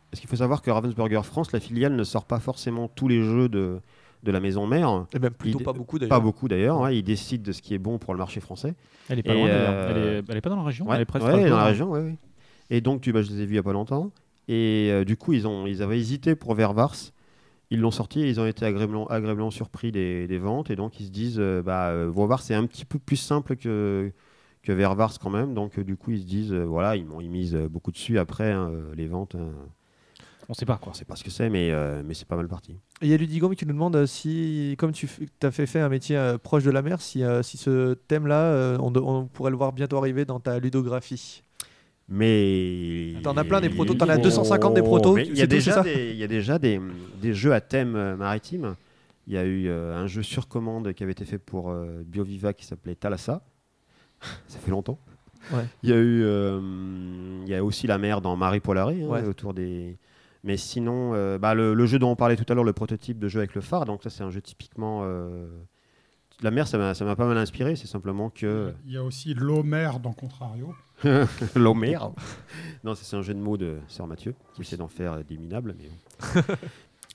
Parce 0.09 0.19
qu'il 0.19 0.29
faut 0.29 0.35
savoir 0.37 0.61
que 0.61 0.71
Ravensburger 0.71 1.21
France, 1.23 1.51
la 1.51 1.59
filiale, 1.59 1.95
ne 1.95 2.03
sort 2.03 2.25
pas 2.25 2.39
forcément 2.39 2.87
tous 2.87 3.07
les 3.07 3.21
jeux 3.23 3.47
de, 3.49 3.79
de 4.23 4.31
la 4.31 4.39
maison 4.39 4.67
mère. 4.67 5.05
Et 5.13 5.19
même 5.19 5.31
plutôt 5.33 5.59
il- 5.59 5.63
pas 5.63 5.73
beaucoup 5.73 5.97
d'ailleurs. 5.99 6.09
Pas 6.17 6.19
beaucoup 6.23 6.47
d'ailleurs. 6.47 6.83
hein, 6.83 6.91
ils 6.91 7.03
décident 7.03 7.43
de 7.43 7.51
ce 7.51 7.61
qui 7.61 7.73
est 7.73 7.79
bon 7.79 7.97
pour 7.97 8.13
le 8.13 8.17
marché 8.19 8.39
français. 8.39 8.75
Elle 9.09 9.19
est 9.19 9.23
pas 9.23 9.33
Et, 9.33 9.35
loin 9.35 9.47
d'ailleurs. 9.47 9.73
euh, 9.73 9.89
Elle, 9.89 9.97
est, 10.27 10.31
elle 10.31 10.37
est 10.37 10.41
pas 10.41 10.49
dans 10.49 10.55
la 10.57 10.63
région 10.63 10.87
Ouais, 10.87 10.95
Elle 10.95 11.01
est 11.01 11.05
presque 11.05 11.25
ouais, 11.25 11.31
pas 11.31 11.37
dans 11.41 11.47
loin. 11.49 11.57
la 11.57 11.65
région, 11.65 11.89
ouais, 11.91 12.01
ouais. 12.01 12.15
Et 12.69 12.81
donc, 12.81 13.01
tu, 13.01 13.11
bah, 13.11 13.21
je 13.21 13.31
les 13.31 13.41
ai 13.41 13.45
vus 13.45 13.53
il 13.53 13.57
y 13.57 13.59
a 13.59 13.63
pas 13.63 13.73
longtemps. 13.73 14.11
Et 14.47 14.89
euh, 14.91 15.03
du 15.03 15.17
coup, 15.17 15.33
ils, 15.33 15.47
ont, 15.47 15.65
ils 15.67 15.81
avaient 15.81 15.97
hésité 15.99 16.35
pour 16.35 16.53
Vervars. 16.55 16.95
Ils 17.69 17.79
l'ont 17.79 17.91
sorti 17.91 18.21
et 18.21 18.29
ils 18.29 18.39
ont 18.39 18.45
été 18.45 18.65
agréablement, 18.65 19.07
agréablement 19.07 19.49
surpris 19.51 19.91
des, 19.91 20.27
des 20.27 20.37
ventes. 20.37 20.69
Et 20.71 20.75
donc, 20.75 20.99
ils 20.99 21.05
se 21.05 21.11
disent, 21.11 21.39
euh, 21.39 21.61
bah, 21.61 21.89
euh, 21.89 22.09
Voir, 22.09 22.41
c'est 22.41 22.53
un 22.53 22.65
petit 22.65 22.85
peu 22.85 22.99
plus 22.99 23.15
simple 23.15 23.55
que, 23.55 24.11
que 24.61 24.71
Vervars 24.73 25.17
quand 25.19 25.29
même. 25.29 25.53
Donc, 25.53 25.79
euh, 25.79 25.83
du 25.83 25.95
coup, 25.95 26.11
ils 26.11 26.19
se 26.21 26.25
disent, 26.25 26.51
euh, 26.53 26.63
voilà, 26.65 26.95
ils, 26.97 27.05
m'ont- 27.05 27.21
ils 27.21 27.29
misent 27.29 27.55
beaucoup 27.55 27.91
dessus. 27.91 28.19
Après, 28.19 28.51
hein, 28.51 28.71
les 28.95 29.07
ventes, 29.07 29.35
hein, 29.35 29.51
On 30.51 30.53
sait 30.53 30.65
pas 30.65 30.75
quoi. 30.77 30.91
on 30.91 30.93
sait 30.93 31.05
pas 31.05 31.15
ce 31.15 31.23
que 31.23 31.31
c'est, 31.31 31.49
mais, 31.49 31.71
euh, 31.71 32.03
mais 32.05 32.13
c'est 32.13 32.27
pas 32.27 32.35
mal 32.35 32.47
parti. 32.47 32.75
Il 33.01 33.07
y 33.07 33.13
a 33.13 33.17
Ludigome 33.17 33.55
qui 33.55 33.65
nous 33.65 33.73
demande 33.73 33.95
euh, 33.95 34.05
si, 34.05 34.75
comme 34.77 34.91
tu 34.91 35.07
as 35.41 35.51
fait, 35.51 35.65
fait 35.65 35.79
un 35.79 35.87
métier 35.87 36.17
euh, 36.17 36.37
proche 36.37 36.63
de 36.63 36.71
la 36.71 36.81
mer, 36.81 37.01
si, 37.01 37.23
euh, 37.23 37.41
si 37.41 37.57
ce 37.57 37.93
thème-là, 37.93 38.41
euh, 38.43 38.77
on, 38.79 39.25
pourrait 39.27 39.51
le 39.51 39.55
voir 39.57 39.71
bientôt 39.71 39.97
arriver 39.97 40.25
dans 40.25 40.41
ta 40.41 40.59
ludographie. 40.59 41.41
Mais. 42.09 43.13
T'en 43.23 43.37
as 43.37 43.45
plein 43.45 43.61
des 43.61 43.69
protos, 43.69 43.93
t'en 43.93 44.09
as 44.09 44.17
250 44.17 44.73
des 44.73 44.81
protos, 44.81 45.17
Il 45.17 45.37
y 45.37 45.41
a 45.41 45.47
déjà, 45.47 45.81
des, 45.81 46.11
il 46.11 46.17
y 46.17 46.23
a 46.23 46.27
déjà 46.27 46.59
des, 46.59 46.81
des 47.21 47.33
jeux 47.33 47.53
à 47.53 47.61
thème 47.61 48.15
maritime. 48.15 48.75
Il 49.27 49.33
y 49.33 49.37
a 49.37 49.45
eu 49.45 49.67
euh, 49.69 49.95
un 49.95 50.07
jeu 50.07 50.23
sur 50.23 50.47
commande 50.47 50.93
qui 50.93 51.03
avait 51.03 51.11
été 51.13 51.25
fait 51.25 51.37
pour 51.37 51.69
euh, 51.69 52.03
BioViva 52.05 52.53
qui 52.53 52.65
s'appelait 52.65 52.95
Thalassa. 52.95 53.41
Ça 54.47 54.59
fait 54.59 54.71
longtemps. 54.71 54.99
Ouais. 55.53 55.65
Il 55.83 55.89
y 55.89 55.93
a 55.93 55.97
eu, 55.97 56.23
euh, 56.23 56.59
il 57.43 57.49
y 57.49 57.55
a 57.55 57.63
aussi 57.63 57.87
la 57.87 57.97
mer 57.97 58.21
dans 58.21 58.35
Marie 58.35 58.59
Polaré 58.59 59.01
hein, 59.01 59.07
Ouais. 59.07 59.23
autour 59.23 59.53
des. 59.53 59.97
Mais 60.43 60.57
sinon, 60.57 61.11
euh, 61.13 61.37
bah, 61.37 61.53
le, 61.53 61.73
le 61.73 61.85
jeu 61.85 61.99
dont 61.99 62.09
on 62.11 62.15
parlait 62.15 62.35
tout 62.35 62.45
à 62.49 62.55
l'heure, 62.55 62.63
le 62.63 62.73
prototype 62.73 63.19
de 63.19 63.27
jeu 63.27 63.39
avec 63.39 63.53
le 63.53 63.61
phare, 63.61 63.85
donc 63.85 64.01
ça 64.03 64.09
c'est 64.09 64.23
un 64.23 64.31
jeu 64.31 64.41
typiquement. 64.41 65.01
euh, 65.03 65.47
La 66.41 66.49
mer, 66.49 66.67
ça 66.67 66.77
m'a 66.79 67.15
pas 67.15 67.27
mal 67.27 67.37
inspiré. 67.37 67.75
C'est 67.75 67.85
simplement 67.87 68.29
que 68.31 68.73
Il 68.87 68.93
y 68.93 68.97
a 68.97 69.03
aussi 69.03 69.33
l'Homer 69.35 69.91
dans 70.01 70.13
Contrario. 70.13 70.73
L'Homer. 71.55 71.97
non, 72.83 72.95
c'est 72.95 73.15
un 73.15 73.21
jeu 73.21 73.33
de 73.35 73.39
mots 73.39 73.57
de 73.57 73.77
Sœur 73.87 74.07
Mathieu 74.07 74.33
qui 74.55 74.61
essaie 74.61 74.77
d'en 74.77 74.87
faire 74.87 75.13
euh, 75.13 75.23
des 75.23 75.37
minables. 75.37 75.75
Mais... 75.77 75.89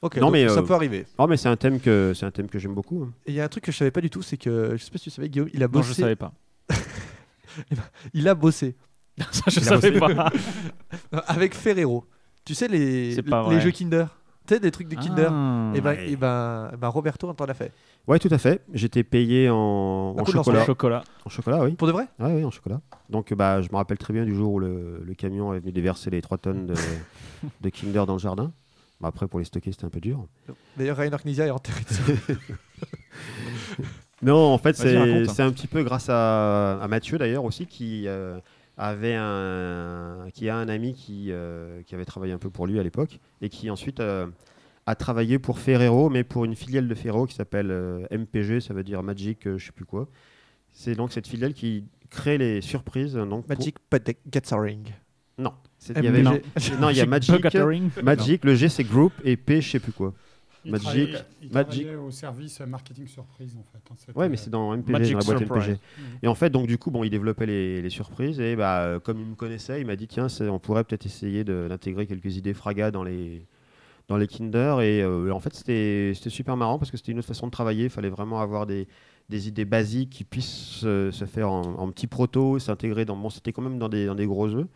Ok, 0.03 0.17
Non, 0.17 0.27
donc 0.27 0.33
mais, 0.35 0.47
ça 0.49 0.59
euh, 0.59 0.63
peut 0.63 0.75
arriver. 0.75 1.07
Oh, 1.17 1.27
mais 1.27 1.39
c'est 1.39 1.49
un 1.49 1.57
thème 1.57 1.81
que 1.81 2.13
c'est 2.15 2.27
un 2.27 2.31
thème 2.31 2.49
que 2.49 2.59
j'aime 2.59 2.75
beaucoup. 2.75 3.05
hein. 3.05 3.13
Et 3.25 3.31
il 3.33 3.35
y 3.35 3.41
a 3.41 3.45
un 3.45 3.49
truc 3.49 3.65
que 3.65 3.73
je 3.73 3.79
savais 3.79 3.91
pas 3.91 4.03
du 4.03 4.11
tout, 4.11 4.21
c'est 4.21 4.37
que 4.37 4.77
je 4.77 4.85
sais 4.85 4.91
pas 4.91 4.99
si 4.99 5.05
tu 5.05 5.11
savais, 5.11 5.31
Guillaume, 5.31 5.49
il 5.55 5.63
a 5.65 5.69
Non, 5.69 5.81
je 5.81 5.89
bossé. 5.89 6.03
savais 6.03 6.17
pas. 6.17 6.33
il 8.13 8.29
a 8.29 8.35
bossé 8.35 8.77
Ça, 9.33 9.45
je 9.49 9.59
savais 9.61 9.99
bossé. 9.99 10.15
pas. 10.15 10.31
avec 11.27 11.55
Ferrero. 11.55 12.05
Tu 12.47 12.55
sais 12.55 12.69
les, 12.69 13.15
les 13.17 13.61
jeux 13.61 13.73
Kinder. 13.73 14.07
Tu 14.47 14.55
sais 14.55 14.61
des 14.61 14.71
trucs 14.71 14.87
de 14.89 14.95
Kinder. 14.95 15.29
Ah. 15.31 15.73
Et 15.75 15.81
ben, 15.81 15.91
Ouais. 15.91 16.11
et 16.11 16.17
ben, 16.17 16.71
et 16.73 16.77
ben 16.77 16.89
Roberto 16.89 17.31
t'en 17.33 17.45
a 17.45 17.55
fait. 17.55 17.73
Ouais, 18.07 18.21
tout 18.21 18.29
à 18.31 18.39
fait. 18.39 18.63
J'étais 18.73 19.03
payé 19.03 19.51
en, 19.51 20.15
chocolat. 20.25 20.65
chocolat. 20.65 21.05
En 21.25 21.29
chocolat, 21.29 21.65
oui. 21.65 21.73
Pour 21.73 21.89
de 21.89 21.93
vrai 21.93 22.05
Ouais, 22.21 22.33
oui, 22.37 22.45
en 22.45 22.53
chocolat. 22.53 22.81
Donc, 23.11 23.35
bah, 23.35 23.61
je 23.61 23.69
me 23.73 23.77
rappelle 23.77 23.99
très 23.99 24.13
bien 24.13 24.25
du 24.25 24.35
jour 24.35 24.53
où 24.55 24.59
le, 24.61 25.03
le 25.05 25.15
camion 25.15 25.53
est 25.53 25.59
venu 25.59 25.73
déverser 25.73 26.09
les 26.11 26.23
3 26.23 26.39
tonnes 26.39 26.67
de, 26.69 26.75
de 27.61 27.69
Kinder 27.69 28.07
dans 28.07 28.13
le 28.13 28.21
jardin. 28.21 28.53
Bah, 29.01 29.09
après, 29.09 29.27
pour 29.27 29.41
les 29.41 29.45
stocker, 29.45 29.73
c'était 29.73 29.87
un 29.87 29.91
peu 29.91 30.01
dur. 30.01 30.25
D'ailleurs, 30.77 30.97
Rainer 30.99 31.17
Knizia 31.25 31.47
est 31.47 31.51
enterré 31.51 31.83
dessus. 31.83 32.37
Non, 34.23 34.39
en 34.55 34.57
fait, 34.59 34.75
c'est 34.77 35.27
c'est 35.27 35.43
un 35.43 35.53
petit 35.53 35.67
peu 35.67 35.83
grâce 35.83 36.09
à, 36.09 36.81
à 36.81 36.89
Mathieu 36.89 37.19
d'ailleurs 37.19 37.45
aussi 37.45 37.67
qui 37.67 38.05
euh, 38.09 38.39
avait 38.77 39.15
un 39.15 40.27
qui 40.35 40.49
a 40.49 40.57
un 40.57 40.69
ami 40.69 40.95
qui, 40.95 41.29
euh, 41.31 41.83
qui 41.83 41.95
avait 41.95 42.05
travaillé 42.05 42.33
un 42.33 42.39
peu 42.39 42.51
pour 42.51 42.67
lui 42.67 42.79
à 42.79 42.83
l'époque 42.83 43.21
et 43.41 43.49
qui 43.49 43.71
ensuite 43.71 44.01
euh, 44.01 44.27
a 44.87 44.95
travaillé 44.95 45.39
pour 45.39 45.59
Ferrero, 45.59 46.11
mais 46.11 46.25
pour 46.25 46.45
une 46.45 46.55
filiale 46.55 46.87
de 46.89 46.95
Ferrero 46.95 47.27
qui 47.27 47.35
s'appelle 47.35 47.71
euh, 47.71 48.07
MPG, 48.11 48.61
ça 48.61 48.75
veut 48.75 48.85
dire 48.85 49.03
Magic, 49.03 49.47
euh, 49.47 49.59
je 49.59 49.67
sais 49.67 49.73
plus 49.73 49.85
quoi. 49.87 50.09
C'est 50.73 50.95
donc 50.95 51.13
cette 51.13 51.27
filiale 51.27 51.55
qui 51.55 51.85
crée 52.11 52.39
les 52.39 52.61
surprises. 52.61 53.15
Donc 53.15 53.47
pour- 53.47 53.57
Magic 53.57 53.77
Potek 53.91 54.19
Gathering. 54.29 54.85
Non, 55.39 55.53
il 55.97 56.05
y 56.05 56.09
avait 56.09 56.23
non, 56.23 56.91
il 56.91 56.97
y 56.97 57.01
a 57.01 57.07
Magic. 57.07 57.45
Magic, 58.03 58.45
le 58.45 58.55
G 58.55 58.69
c'est 58.69 58.85
Group 58.85 59.13
et 59.25 59.37
P 59.37 59.61
je 59.61 59.71
sais 59.71 59.81
plus 59.81 59.93
quoi. 59.93 60.13
Il 60.67 60.73
Magic, 60.73 61.17
il 61.43 61.53
Magic. 61.53 61.87
au 62.05 62.11
service 62.11 62.61
marketing 62.61 63.07
surprise 63.07 63.57
en 63.57 63.63
fait. 63.63 63.79
hein, 63.91 64.13
Ouais, 64.17 64.29
mais 64.29 64.37
c'est 64.37 64.51
dans 64.51 64.77
MPG, 64.77 64.93
Magic 64.93 65.13
dans 65.13 65.19
la 65.19 65.25
boîte 65.25 65.39
Surprise. 65.39 65.69
MPG. 65.69 65.81
Et 66.23 66.29
en 66.29 66.35
fait, 66.35 66.51
donc 66.51 66.67
du 66.67 66.77
coup, 66.77 66.91
bon, 66.91 67.05
il 67.05 67.11
développait 67.11 67.47
les, 67.47 67.81
les 67.83 67.91
surprises 67.91 68.41
et 68.41 68.57
bah, 68.57 68.81
euh, 68.83 68.99
comme 69.01 69.21
il 69.21 69.27
me 69.27 69.35
connaissait, 69.35 69.81
il 69.81 69.87
m'a 69.87 69.97
dit 69.97 70.09
tiens, 70.09 70.27
on 70.41 70.59
pourrait 70.59 70.85
peut-être 70.85 71.07
essayer 71.07 71.45
d'intégrer 71.45 72.07
quelques 72.07 72.37
idées 72.37 72.55
Fraga 72.55 72.91
dans 72.91 73.05
les 73.05 73.47
dans 74.09 74.17
les 74.17 74.29
Kinder 74.29 74.81
et 74.83 75.03
euh, 75.03 75.33
en 75.33 75.41
fait 75.41 75.53
c'était 75.53 76.13
c'était 76.15 76.31
super 76.31 76.57
marrant 76.57 76.79
parce 76.79 76.93
que 76.93 76.97
c'était 76.97 77.11
une 77.13 77.19
autre 77.19 77.27
façon 77.29 77.47
de 77.47 77.51
travailler. 77.53 77.85
Il 77.85 77.91
fallait 77.91 78.09
vraiment 78.09 78.41
avoir 78.41 78.67
des, 78.67 78.87
des 79.29 79.49
idées 79.49 79.65
basiques 79.65 80.11
qui 80.11 80.25
puissent 80.25 80.47
se, 80.47 81.11
se 81.11 81.25
faire 81.25 81.51
en, 81.51 81.63
en 81.63 81.91
petits 81.91 82.07
protos, 82.07 82.59
s'intégrer 82.61 83.05
dans 83.05 83.17
bon, 83.17 83.31
c'était 83.31 83.53
quand 83.53 83.63
même 83.63 83.79
dans 83.79 83.89
des 83.89 84.07
dans 84.07 84.15
des 84.15 84.27
gros 84.27 84.49
œufs. 84.49 84.67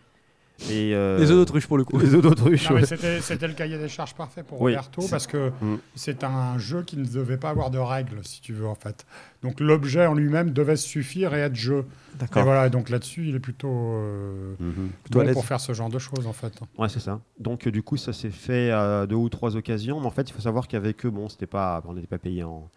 Et 0.68 0.94
euh, 0.94 1.18
Les 1.18 1.30
œufs 1.30 1.36
d'autruche 1.38 1.66
pour 1.66 1.78
le 1.78 1.84
coup. 1.84 1.98
les 1.98 2.14
œufs 2.14 2.20
d'autruche. 2.20 2.68
Non, 2.68 2.74
mais 2.76 2.82
ouais. 2.82 2.86
c'était 2.86 3.20
c'était 3.22 3.48
le 3.48 3.54
cahier 3.54 3.78
des 3.78 3.88
charges 3.88 4.14
parfait 4.14 4.42
pour 4.42 4.60
Oui, 4.60 4.72
Roberto 4.76 5.02
parce 5.10 5.26
que 5.26 5.50
Mm. 5.62 5.76
c'est 5.94 6.22
un 6.22 6.58
jeu 6.58 6.82
qui 6.82 6.96
ne 6.98 7.04
devait 7.06 7.38
pas 7.38 7.48
avoir 7.50 7.70
de 7.70 7.78
règles, 7.78 8.18
si 8.24 8.40
tu 8.42 8.52
veux, 8.52 8.66
en 8.66 8.74
fait. 8.74 9.06
Donc 9.42 9.58
l'objet 9.60 10.04
en 10.06 10.14
lui-même 10.14 10.50
devait 10.50 10.76
suffire 10.76 11.34
et 11.34 11.38
être 11.40 11.54
jeu. 11.54 11.86
Et 12.14 12.18
D'accord. 12.18 12.44
voilà, 12.44 12.68
donc 12.68 12.90
là-dessus, 12.90 13.28
il 13.28 13.34
est 13.36 13.40
plutôt, 13.40 13.68
euh, 13.72 14.54
Mhm. 14.60 14.90
Plutôt 15.04 15.22
bon 15.22 15.32
pour 15.32 15.44
faire 15.46 15.60
ce 15.60 15.72
genre 15.72 15.88
de 15.88 15.98
choses, 15.98 16.26
en 16.26 16.32
fait. 16.34 16.52
Ouais, 16.76 16.88
c'est 16.90 17.00
ça. 17.00 17.20
Donc, 17.38 17.66
euh, 17.66 17.70
du 17.70 17.82
coup, 17.82 17.96
ça 17.96 18.12
s'est 18.12 18.30
fait 18.30 18.70
à 18.70 19.06
deux 19.06 19.14
ou 19.16 19.28
trois 19.30 19.56
occasions. 19.56 19.98
Mais 20.00 20.06
en 20.06 20.10
fait, 20.10 20.28
il 20.28 20.32
faut 20.34 20.42
savoir 20.42 20.68
qu'avec 20.68 21.06
eux, 21.06 21.10
bon, 21.10 21.28
c'était 21.30 21.46
pas, 21.46 21.82
on 21.86 21.94
n'était 21.94 22.06
pas 22.06 22.18
payé 22.18 22.42
en, 22.44 22.68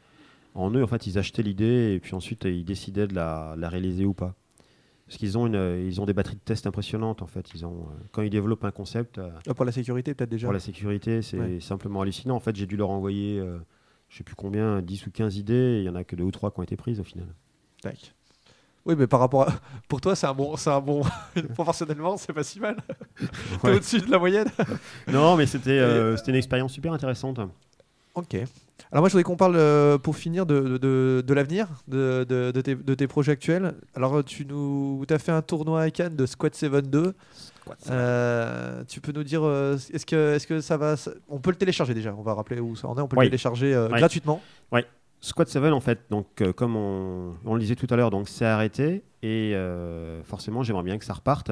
en 0.56 0.72
eux. 0.72 0.84
En 0.84 0.88
fait, 0.88 1.06
ils 1.08 1.18
achetaient 1.18 1.44
l'idée 1.44 1.94
et 1.96 2.00
puis 2.00 2.16
ensuite, 2.16 2.46
ils 2.46 2.64
décidaient 2.64 3.08
de 3.08 3.16
la, 3.16 3.56
la 3.58 3.68
réaliser 3.68 4.06
ou 4.06 4.14
pas. 4.14 4.36
Parce 5.14 5.19
qu'ils 5.19 5.38
ont, 5.38 5.45
une, 5.45 5.53
euh, 5.56 5.80
ils 5.85 6.02
ont 6.02 6.07
des 6.07 6.14
batteries 6.14 6.38
de 6.38 6.41
test 6.41 6.65
impressionnantes, 6.65 7.22
en 7.22 7.27
fait. 7.27 7.45
Ils 7.53 7.68
ont, 7.68 7.88
euh, 7.91 8.03
quand 8.11 8.23
ils 8.23 8.31
développent 8.31 8.64
un 8.64 8.72
concept, 8.72 9.19
euh, 9.19 9.30
Ah, 9.48 9.53
pour 9.53 9.64
la 9.64 9.72
sécurité, 9.72 10.15
peut-être 10.15 10.31
déjà. 10.31 10.48
pour 10.48 10.53
la 10.53 10.60
sécurité, 10.60 11.22
c'est 11.22 11.38
Ouais. 11.38 11.60
simplement 11.60 12.02
hallucinant. 12.02 12.35
En 12.35 12.40
fait, 12.40 12.56
j'ai 12.56 12.65
dû 12.65 12.77
leur 12.77 12.90
envoyer, 12.90 13.40
euh, 13.40 13.60
je 14.10 14.18
sais 14.18 14.23
plus 14.23 14.34
combien, 14.34 14.81
10 14.81 15.06
ou 15.06 15.11
15 15.11 15.38
idées. 15.38 15.53
et 15.53 15.77
Il 15.81 15.84
y 15.84 15.90
en 15.90 15.94
a 15.94 16.03
que 16.03 16.15
deux 16.15 16.23
ou 16.23 16.31
trois 16.31 16.49
qui 16.49 16.60
ont 16.61 16.64
été 16.64 16.76
prises 16.76 16.99
au 16.99 17.03
final. 17.03 17.27
Tac. 17.84 18.15
Oui, 18.88 18.95
mais 18.98 19.06
par 19.06 19.19
rapport 19.19 19.48
à... 19.48 19.53
Pour 19.88 20.02
toi, 20.02 20.15
c'est 20.15 20.26
un 20.26 20.34
bon... 20.34 20.56
C'est 20.57 20.72
un 20.72 20.81
bon... 20.81 21.03
Proportionnellement, 21.53 22.18
c'est 22.18 22.34
pas 22.34 22.44
si 22.44 22.60
mal. 22.60 22.77
T'es 23.19 23.26
Ouais. 23.68 23.76
au-dessus 23.76 23.99
de 23.99 24.10
la 24.10 24.18
moyenne. 24.18 24.48
non, 25.11 25.35
mais 25.38 25.45
c'était 25.45 25.69
euh, 25.77 26.18
c'était 26.18 26.31
une 26.31 26.38
expérience 26.38 26.73
super 26.73 26.91
intéressante. 26.91 27.40
Ok. 28.15 28.35
Alors 28.91 29.02
moi, 29.02 29.10
je 29.10 29.14
voudrais 29.14 29.23
qu'on 29.23 29.35
parle, 29.35 29.56
euh, 29.56 29.98
pour 29.98 30.15
finir, 30.15 30.45
de, 30.45 30.77
de, 30.77 31.23
de- 31.26 31.34
l'avenir, 31.34 31.68
de, 31.88 32.23
tes, 32.61 32.76
de 32.76 32.94
tes 32.94 33.07
projets 33.07 33.31
actuels. 33.31 33.73
Alors, 33.95 34.23
tu 34.23 34.45
nous 34.45 35.03
as 35.10 35.18
fait 35.18 35.31
un 35.31 35.41
tournoi 35.41 35.81
à 35.81 35.90
Cannes 35.90 36.15
de 36.15 36.26
Squad 36.27 36.53
7 36.53 36.90
2. 36.90 37.14
Euh, 37.90 38.84
tu 38.88 39.02
peux 39.02 39.11
nous 39.14 39.23
dire, 39.23 39.41
euh, 39.44 39.77
est-ce 39.94 40.06
que, 40.06 40.35
est 40.35 40.45
que 40.45 40.61
ça 40.61 40.77
va... 40.77 40.95
ça- 40.95 41.11
On 41.30 41.40
peut 41.40 41.49
le 41.49 41.56
télécharger 41.56 41.94
déjà, 41.95 42.14
on 42.15 42.22
va 42.22 42.34
rappeler 42.35 42.60
où 42.60 42.76
ça 42.76 42.88
en 42.88 42.95
est. 42.98 43.02
On 43.02 43.07
peut 43.07 43.18
Oui. 43.18 43.26
le 43.26 43.30
télécharger 43.31 43.73
euh, 43.73 43.88
Oui. 43.91 43.98
gratuitement. 43.99 44.41
Squad 45.22 45.48
7, 45.48 45.64
en 45.72 45.80
fait, 45.80 46.02
donc, 46.10 46.27
comme 46.57 46.76
on, 46.76 47.31
on 47.45 47.53
le 47.53 47.60
disait 47.61 47.76
tout 47.76 47.88
à 47.90 47.95
l'heure, 47.95 48.10
donc 48.10 48.27
c'est 48.27 48.45
arrêté 48.45 49.03
et 49.23 49.56
forcément, 50.26 50.61
j'aimerais 50.64 50.84
bien 50.84 50.98
que 50.98 51.06
ça 51.06 51.14
reparte. 51.14 51.52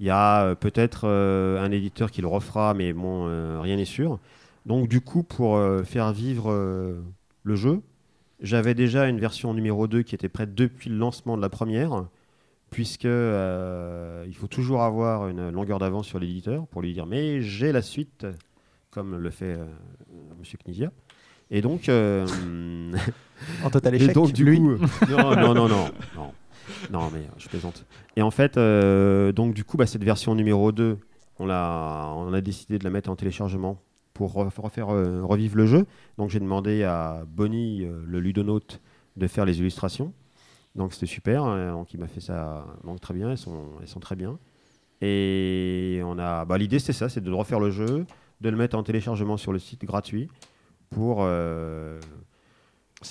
Il 0.00 0.06
y 0.06 0.10
a 0.10 0.54
peut-être 0.56 1.06
un 1.06 1.70
éditeur 1.70 2.10
qui 2.10 2.22
le 2.22 2.26
refera, 2.28 2.72
mais 2.72 2.94
bon, 2.94 3.60
rien 3.60 3.76
n'est 3.76 3.84
sûr. 3.84 4.18
Donc, 4.66 4.88
du 4.88 5.00
coup, 5.00 5.22
pour 5.22 5.56
euh, 5.56 5.84
faire 5.84 6.12
vivre 6.12 6.50
euh, 6.50 7.00
le 7.44 7.54
jeu, 7.54 7.82
j'avais 8.40 8.74
déjà 8.74 9.08
une 9.08 9.20
version 9.20 9.54
numéro 9.54 9.86
2 9.86 10.02
qui 10.02 10.14
était 10.16 10.28
prête 10.28 10.54
depuis 10.54 10.90
le 10.90 10.96
lancement 10.96 11.36
de 11.36 11.42
la 11.42 11.48
première, 11.48 12.06
puisque 12.70 13.04
euh, 13.04 14.24
il 14.26 14.34
faut 14.34 14.48
toujours 14.48 14.82
avoir 14.82 15.28
une 15.28 15.50
longueur 15.50 15.78
d'avance 15.78 16.08
sur 16.08 16.18
l'éditeur 16.18 16.66
pour 16.66 16.82
lui 16.82 16.92
dire 16.92 17.06
mais 17.06 17.40
j'ai 17.40 17.70
la 17.70 17.80
suite, 17.80 18.26
comme 18.90 19.16
le 19.16 19.30
fait 19.30 19.56
Monsieur 20.40 20.58
Knizia. 20.58 20.90
Et 21.52 21.62
donc, 21.62 21.88
En 23.62 23.70
total 23.70 23.94
et 23.94 23.98
échec. 23.98 24.14
donc, 24.14 24.32
du 24.32 24.44
lui. 24.44 24.58
coup, 24.58 24.78
non, 25.08 25.36
non, 25.36 25.54
non, 25.54 25.68
non, 25.68 25.88
non, 26.16 26.32
non, 26.90 27.10
mais 27.12 27.22
je 27.38 27.48
plaisante. 27.48 27.86
Et 28.16 28.22
en 28.22 28.32
fait, 28.32 28.58
donc 29.32 29.54
du 29.54 29.62
coup, 29.62 29.76
bah, 29.76 29.86
cette 29.86 30.02
version 30.02 30.34
numéro 30.34 30.72
2, 30.72 30.98
on 31.38 31.48
a, 31.50 32.12
on 32.16 32.32
a 32.32 32.40
décidé 32.40 32.80
de 32.80 32.84
la 32.84 32.90
mettre 32.90 33.10
en 33.10 33.16
téléchargement 33.16 33.80
pour 34.16 34.32
ref- 34.34 34.60
refaire 34.60 34.88
euh, 34.90 35.22
revivre 35.22 35.56
le 35.56 35.66
jeu. 35.66 35.86
Donc 36.18 36.30
j'ai 36.30 36.40
demandé 36.40 36.82
à 36.84 37.22
Bonnie, 37.28 37.84
euh, 37.84 38.02
le 38.06 38.18
ludonaute, 38.20 38.80
de 39.16 39.26
faire 39.26 39.44
les 39.44 39.58
illustrations. 39.60 40.12
Donc 40.74 40.92
c'était 40.94 41.06
super. 41.06 41.44
hein, 41.44 41.72
donc 41.72 41.92
il 41.94 42.00
m'a 42.00 42.06
fait 42.08 42.20
ça 42.20 42.66
donc 42.84 43.00
très 43.00 43.14
bien. 43.14 43.30
Elles 43.30 43.38
sont, 43.38 43.64
elles 43.80 43.88
sont 43.88 44.00
très 44.00 44.16
bien. 44.16 44.38
Et 45.02 46.00
on 46.04 46.18
a, 46.18 46.44
bah, 46.44 46.56
l'idée 46.58 46.78
c'était 46.78 46.92
ça, 46.94 47.08
c'est 47.08 47.20
de 47.22 47.30
refaire 47.30 47.60
le 47.60 47.70
jeu, 47.70 48.06
de 48.40 48.48
le 48.48 48.56
mettre 48.56 48.76
en 48.76 48.82
téléchargement 48.82 49.36
sur 49.36 49.52
le 49.52 49.58
site 49.58 49.84
gratuit 49.84 50.28
pour 50.90 51.18
euh, 51.20 52.00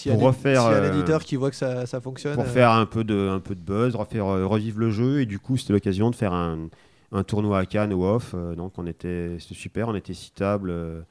y 0.05 0.09
a 0.09 0.13
pour 0.13 0.23
refaire, 0.23 0.61
s'il 0.61 0.71
y 0.71 0.73
a 0.73 0.77
un 0.77 0.83
euh, 0.83 0.93
éditeur 0.93 1.23
qui 1.23 1.35
voit 1.35 1.49
que 1.51 1.55
ça, 1.55 1.85
ça 1.85 2.01
fonctionne. 2.01 2.33
pour 2.35 2.43
euh, 2.43 2.47
faire 2.47 2.71
un 2.71 2.85
peu 2.87 3.03
de, 3.03 3.29
un 3.29 3.39
peu 3.39 3.53
de 3.55 3.59
buzz, 3.61 3.95
refaire 3.95 4.25
revivre 4.25 4.79
le 4.79 4.89
jeu. 4.89 5.21
Et 5.21 5.25
du 5.25 5.37
coup, 5.39 5.57
c'était 5.57 5.73
l'occasion 5.73 6.09
de 6.09 6.15
faire 6.15 6.33
un, 6.33 6.69
un 7.15 7.23
tournoi 7.23 7.59
à 7.59 7.65
Cannes 7.65 7.93
ou 7.93 8.03
off. 8.03 8.33
euh, 8.35 8.55
donc, 8.55 8.77
on 8.77 8.85
était, 8.85 9.37
c'était 9.39 9.55
super, 9.55 9.87
on 9.89 9.95
était 9.95 10.13
citable. 10.13 10.69
euh, 10.69 11.01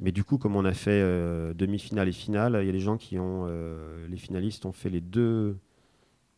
mais 0.00 0.10
du 0.12 0.24
coup, 0.24 0.38
comme 0.38 0.56
on 0.56 0.64
a 0.64 0.72
fait 0.74 0.90
euh, 1.02 1.54
demi-finale 1.54 2.08
et 2.08 2.12
finale, 2.12 2.58
il 2.62 2.66
y 2.66 2.68
a 2.68 2.72
des 2.72 2.80
gens 2.80 2.96
qui 2.96 3.18
ont, 3.18 3.46
euh, 3.48 4.06
les 4.08 4.16
finalistes 4.16 4.66
ont 4.66 4.72
fait 4.72 4.90
les 4.90 5.00
deux 5.00 5.56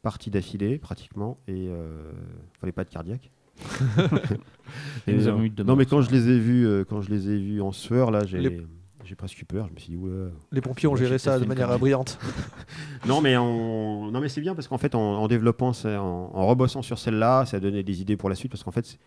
parties 0.02 0.30
d'affilée 0.30 0.78
pratiquement 0.78 1.38
et 1.48 1.68
euh, 1.68 2.12
fallait 2.60 2.72
pas 2.72 2.84
de 2.84 2.90
cardiaque. 2.90 3.30
Et 5.08 5.14
nous 5.14 5.22
non. 5.22 5.28
avons 5.28 5.42
eu 5.44 5.50
de 5.50 5.62
non, 5.62 5.76
mais 5.76 5.86
quand 5.86 6.02
je 6.02 6.10
les 6.10 6.28
ai 6.28 6.38
vus, 6.38 6.66
euh, 6.66 6.84
quand 6.84 7.00
je 7.00 7.10
les 7.10 7.30
ai 7.30 7.38
vus 7.38 7.60
en 7.62 7.72
sueur 7.72 8.10
là, 8.10 8.24
j'ai, 8.26 8.38
Les- 8.40 8.66
j'ai 9.06 9.14
presque 9.14 9.40
eu 9.40 9.44
peur. 9.46 9.66
Je 9.68 9.72
me 9.74 9.78
suis 9.78 9.90
dit, 9.90 9.96
oula. 9.96 10.30
Les 10.52 10.60
pompiers 10.60 10.88
ont 10.88 10.96
géré 10.96 11.16
ça 11.18 11.38
de 11.38 11.44
manière 11.46 11.78
brillante. 11.78 12.18
Non, 13.06 13.20
mais, 13.20 13.36
on... 13.36 14.10
non, 14.10 14.20
mais 14.20 14.28
c'est 14.28 14.40
bien 14.40 14.54
parce 14.54 14.66
qu'en 14.68 14.78
fait, 14.78 14.94
en, 14.94 15.00
en 15.00 15.28
développant, 15.28 15.72
ça- 15.72 16.02
en, 16.02 16.30
en 16.34 16.46
rebossant 16.46 16.82
sur 16.82 16.98
celle-là, 16.98 17.46
ça 17.46 17.56
a 17.58 17.60
donné 17.60 17.82
des 17.82 18.00
idées 18.00 18.16
pour 18.16 18.28
la 18.28 18.34
suite 18.34 18.50
parce 18.50 18.64
qu'en 18.64 18.72
fait, 18.72 18.98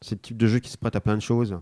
c'est- 0.00 0.14
le 0.14 0.20
type 0.20 0.36
de 0.36 0.46
jeu 0.46 0.58
qui 0.58 0.68
se 0.70 0.76
prête 0.78 0.94
à 0.96 1.00
plein 1.00 1.16
de 1.16 1.22
choses, 1.22 1.58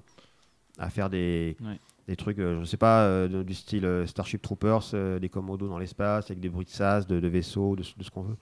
à 0.79 0.91
faire 0.91 1.09
des, 1.09 1.57
Ouais. 1.63 1.79
des 2.09 2.17
trucs, 2.17 2.39
euh, 2.39 2.61
je 2.61 2.65
sais 2.65 2.77
pas, 2.77 3.05
euh, 3.05 3.45
du 3.45 3.55
style 3.55 3.85
euh, 3.87 4.05
Starship 4.07 4.43
Troopers, 4.43 4.91
euh, 4.95 5.19
des 5.19 5.29
commandos 5.29 5.69
dans 5.69 5.79
l'espace, 5.79 6.27
avec 6.31 6.41
des 6.41 6.49
bruits 6.49 6.67
de 6.67 6.71
sas, 6.71 7.07
de, 7.07 7.21
de 7.21 7.29
vaisseaux, 7.29 7.77
de, 7.77 7.83
ce- 7.83 7.97
de 7.97 8.03
ce 8.05 8.11
qu'on 8.11 8.23
veut. 8.23 8.37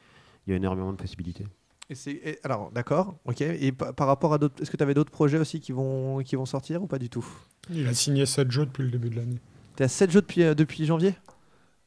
Il 0.46 0.50
y 0.50 0.52
a 0.54 0.56
énormément 0.56 0.92
de 0.92 0.96
possibilités. 0.96 1.46
Et 1.90 1.94
c'est- 1.94 2.12
et- 2.12 2.38
alors, 2.44 2.70
d'accord, 2.72 3.14
ok. 3.26 3.40
Et 3.42 3.70
pa- 3.72 3.92
par 3.92 4.06
rapport 4.06 4.32
à 4.32 4.38
d'autres, 4.38 4.62
est-ce 4.62 4.70
que 4.70 4.76
tu 4.76 4.82
avais 4.82 4.94
d'autres 4.94 5.10
projets 5.10 5.38
aussi 5.38 5.60
qui 5.60 5.72
vont, 5.72 6.18
qui 6.24 6.34
vont 6.36 6.46
sortir 6.46 6.82
ou 6.82 6.86
pas 6.86 6.98
du 6.98 7.10
tout? 7.10 7.26
Il 7.70 7.86
a 7.86 7.94
signé 7.94 8.24
7 8.26 8.50
jeux 8.50 8.64
depuis 8.66 8.84
le 8.84 8.90
début 8.90 9.10
de 9.10 9.16
l'année. 9.16 9.38
T'es 9.76 9.84
à 9.84 9.88
7 9.88 10.10
jeux 10.10 10.20
depuis, 10.22 10.42
euh, 10.44 10.54
depuis 10.54 10.86
janvier? 10.86 11.14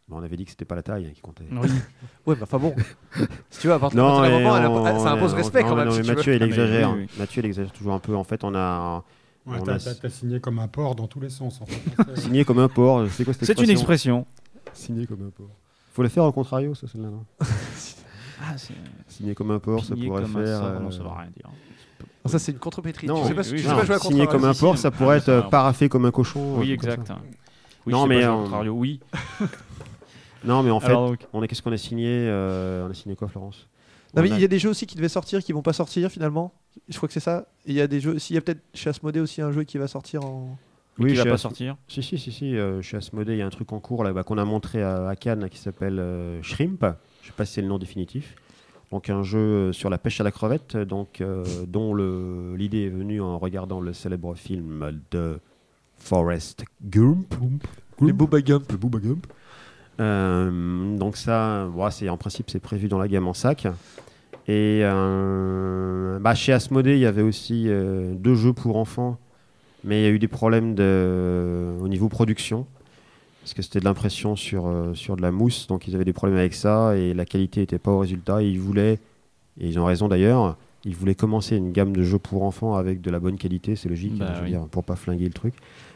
Bon, 0.07 0.17
on 0.19 0.23
avait 0.23 0.37
dit 0.37 0.45
que 0.45 0.51
c'était 0.51 0.65
pas 0.65 0.75
la 0.75 0.83
taille 0.83 1.11
qui 1.13 1.21
comptait. 1.21 1.45
Oui. 1.51 1.67
Ouais, 2.27 2.35
mais 2.35 2.43
enfin 2.43 2.59
bon. 2.59 2.75
si 3.49 3.59
tu 3.61 3.67
veux, 3.67 3.73
à 3.73 3.79
partir 3.79 3.97
Non, 3.99 4.21
d'un 4.21 4.29
mais 4.29 4.37
moment, 4.37 4.57
elle 4.57 4.65
on- 4.67 4.99
ça 5.03 5.11
impose 5.13 5.33
on- 5.33 5.37
respect 5.37 5.63
quand 5.63 5.69
mais 5.75 5.85
même. 5.85 5.85
non, 5.87 5.91
si 5.91 5.99
mais 6.01 6.07
veux. 6.09 6.15
Mathieu, 6.15 6.33
il 6.35 6.43
Ah, 6.43 6.45
mais 6.45 6.51
exagère. 6.51 6.91
oui, 6.91 6.99
oui. 7.01 7.07
Mathieu, 7.17 7.41
il 7.41 7.45
exagère 7.47 7.71
toujours 7.73 7.93
un 7.93 7.99
peu. 7.99 8.15
En 8.15 8.23
fait, 8.23 8.43
on 8.43 8.53
a 8.55 9.03
Ouais, 9.45 9.57
On 9.61 9.63
t'as, 9.63 9.75
a- 9.75 9.79
t'as- 9.79 9.95
t'as 9.95 10.09
signé 10.09 10.41
comme 10.41 10.59
un 10.59 10.67
porc 10.67 10.95
dans 10.95 11.07
tous 11.07 11.21
les 11.21 11.29
sens. 11.29 11.61
En 11.61 11.65
fait. 11.65 11.75
signé 12.19 12.43
comme 12.43 12.59
un 12.59 12.67
porc. 12.67 13.07
C'est 13.11 13.23
quoi 13.23 13.33
cette 13.33 13.45
C'est 13.45 13.61
une 13.63 13.69
expression. 13.69 14.25
Signé 14.73 15.07
comme 15.07 15.25
un 15.25 15.29
porc. 15.29 15.49
Faut 15.93 16.03
le 16.03 16.09
faire 16.09 16.25
au 16.25 16.31
contrario, 16.33 16.75
ça, 16.75 16.85
celle-là, 16.87 17.07
non? 17.09 17.23
Ah, 18.41 18.57
c'est 18.57 18.73
Signé 19.07 19.33
comme 19.35 19.51
un 19.51 19.59
porc, 19.59 19.83
ça 19.85 19.95
pourrait 19.95 20.21
comme 20.23 20.35
un 20.37 20.45
faire. 20.45 20.61
Non, 20.79 20.87
euh, 20.87 20.91
ça 20.91 21.03
va 21.03 21.13
rien 21.15 21.29
dire. 21.35 21.49
Non, 22.25 22.29
ça, 22.31 22.39
c'est 22.39 22.51
une 22.51 22.59
contre-pétrie. 22.59 23.07
Non, 23.07 23.21
tu 23.21 23.29
sais 23.29 23.33
pas, 23.33 23.41
oui, 23.41 23.47
tu 23.47 23.53
oui, 23.55 23.61
sais 23.61 23.67
non, 23.69 23.77
pas 23.77 23.85
jouer 23.85 23.95
à 23.95 23.99
signé 23.99 24.27
comme 24.27 24.45
un 24.45 24.53
porc, 24.53 24.77
ça 24.77 24.91
pourrait 24.91 25.17
être 25.17 25.29
euh, 25.29 25.41
paraffé 25.43 25.89
comme 25.89 26.05
un 26.05 26.11
cochon. 26.11 26.55
un 26.57 26.59
Oui, 26.59 26.71
exact. 26.71 27.11
Oui, 27.85 27.93
Non, 27.93 28.05
mais 28.05 28.23
contrario, 28.25 28.73
oui. 28.73 28.99
Non, 30.43 30.61
mais 30.63 30.69
en 30.69 30.79
fait, 30.79 30.87
Alors, 30.87 31.09
donc, 31.09 31.19
on 31.33 31.41
est 31.43 31.47
qu'est-ce 31.47 31.61
qu'on 31.61 31.71
a 31.71 31.77
signé 31.77 32.07
euh, 32.09 32.85
On 32.87 32.91
a 32.91 32.93
signé 32.93 33.15
quoi, 33.15 33.27
Florence? 33.27 33.67
Non, 34.15 34.21
mais 34.21 34.29
On 34.29 34.33
a- 34.33 34.37
il 34.37 34.41
y 34.41 34.45
a 34.45 34.47
des 34.47 34.59
jeux 34.59 34.69
aussi 34.69 34.85
qui 34.85 34.95
devaient 34.95 35.09
sortir 35.09 35.41
qui 35.43 35.51
vont 35.51 35.61
pas 35.63 35.73
sortir 35.73 36.09
finalement. 36.11 36.53
Je 36.87 36.95
crois 36.95 37.07
que 37.07 37.13
c'est 37.13 37.19
ça. 37.19 37.47
Il 37.65 37.73
y 37.73 37.81
a 37.81 37.87
des 37.87 37.99
jeux. 37.99 38.19
S'il 38.19 38.35
y 38.35 38.37
a 38.37 38.41
peut-être 38.41 38.61
chez 38.73 38.89
Asmodée 38.89 39.19
aussi 39.19 39.41
un 39.41 39.51
jeu 39.51 39.63
qui 39.63 39.77
va 39.77 39.87
sortir 39.87 40.23
en. 40.23 40.57
oui, 40.99 41.09
qui 41.11 41.15
va 41.17 41.23
chez 41.23 41.29
pas 41.29 41.35
As- 41.35 41.39
sortir. 41.39 41.75
Si, 41.87 42.03
si, 42.03 42.17
si, 42.17 42.31
si. 42.31 42.55
euh, 42.55 42.81
chez 42.81 42.97
Asmodée, 42.97 43.33
il 43.33 43.39
y 43.39 43.41
a 43.41 43.45
un 43.47 43.49
truc 43.49 43.73
en 43.73 43.79
cours 43.79 44.03
là, 44.03 44.13
bah, 44.13 44.23
qu'on 44.23 44.37
a 44.37 44.45
montré 44.45 44.83
à, 44.83 45.07
à 45.09 45.15
Cannes 45.15 45.49
qui 45.49 45.57
s'appelle 45.57 45.97
euh, 45.99 46.41
Shrimp. 46.43 46.85
Je 47.27 47.33
sais 47.33 47.35
pas 47.35 47.45
si 47.45 47.55
c'est 47.55 47.61
le 47.61 47.67
nom 47.67 47.77
définitif. 47.77 48.35
Donc 48.89 49.09
un 49.09 49.21
jeu 49.21 49.37
euh, 49.37 49.73
sur 49.73 49.89
la 49.89 49.97
pêche 49.97 50.21
à 50.21 50.23
la 50.23 50.31
crevette, 50.31 50.77
donc 50.77 51.19
euh, 51.19 51.43
dont 51.67 51.93
l'idée 52.55 52.85
est 52.85 52.89
venue 52.89 53.19
en 53.19 53.37
regardant 53.37 53.81
le 53.81 53.91
célèbre 53.91 54.33
film 54.35 55.01
de 55.11 55.37
Forrest 55.97 56.63
Gump. 56.85 57.35
Les 58.01 58.13
Booba 58.13 58.39
Gump. 58.39 58.71
Le 58.71 58.77
Booba 58.77 58.99
Gump. 58.99 59.27
Euh, 59.99 60.95
donc 60.95 61.17
ça, 61.17 61.67
voilà, 61.73 61.91
c'est 61.91 62.07
en 62.07 62.15
principe 62.15 62.49
c'est 62.49 62.61
prévu 62.61 62.87
dans 62.87 62.97
la 62.97 63.09
gamme 63.09 63.27
en 63.27 63.33
sac. 63.33 63.67
Et 64.47 64.79
euh, 64.83 66.19
bah, 66.19 66.33
chez 66.33 66.53
Asmodée, 66.53 66.93
il 66.93 66.99
y 66.99 67.05
avait 67.05 67.23
aussi 67.23 67.65
deux 67.65 68.35
jeux 68.35 68.53
pour 68.53 68.77
enfants, 68.77 69.19
mais 69.83 69.99
il 69.99 70.03
y 70.05 70.07
a 70.07 70.11
eu 70.11 70.19
des 70.19 70.29
problèmes 70.29 70.75
de, 70.75 71.75
au 71.81 71.89
niveau 71.89 72.07
production, 72.07 72.65
parce 73.47 73.53
que 73.53 73.61
c'était 73.61 73.79
de 73.79 73.85
l'impression 73.85 74.35
sur, 74.35 74.67
euh, 74.67 74.93
sur 74.93 75.15
de 75.15 75.21
la 75.21 75.31
mousse, 75.31 75.67
donc 75.67 75.87
ils 75.87 75.95
avaient 75.95 76.03
des 76.03 76.11
problèmes 76.11 76.37
avec 76.37 76.53
ça, 76.53 76.97
et 76.97 77.13
la 77.13 77.23
qualité 77.23 77.61
n'était 77.61 77.79
pas 77.79 77.91
au 77.91 77.99
résultat. 77.99 78.43
Et 78.43 78.49
ils 78.49 78.59
voulaient, 78.59 78.99
et 79.57 79.69
ils 79.69 79.79
ont 79.79 79.85
raison 79.85 80.09
d'ailleurs, 80.09 80.57
ils 80.83 80.93
voulaient 80.93 81.15
commencer 81.15 81.55
une 81.55 81.71
gamme 81.71 81.95
de 81.95 82.03
jeux 82.03 82.19
pour 82.19 82.43
enfants 82.43 82.75
avec 82.75 82.99
de 82.99 83.09
la 83.09 83.21
bonne 83.21 83.37
qualité, 83.37 83.77
c'est 83.77 83.87
logique, 83.87 84.17
Bah 84.17 84.33
je 84.33 84.39
veux 84.39 84.43
oui. 84.47 84.49
dire, 84.51 84.65
pour 84.67 84.83
pas 84.83 84.97
flinguer 84.97 85.23
le 85.27 85.33
truc. 85.33 85.53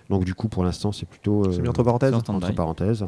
Donc 0.10 0.23
du 0.23 0.34
coup, 0.34 0.48
pour 0.48 0.64
l'instant, 0.64 0.94
c'est 0.94 1.06
plutôt... 1.06 1.44
C'est 1.52 1.60
euh, 1.60 1.61
mis 1.64 1.68
entre 1.68 1.84
parenthèses. 1.84 2.14
entre 2.14 2.56
parenthèses. 2.56 3.06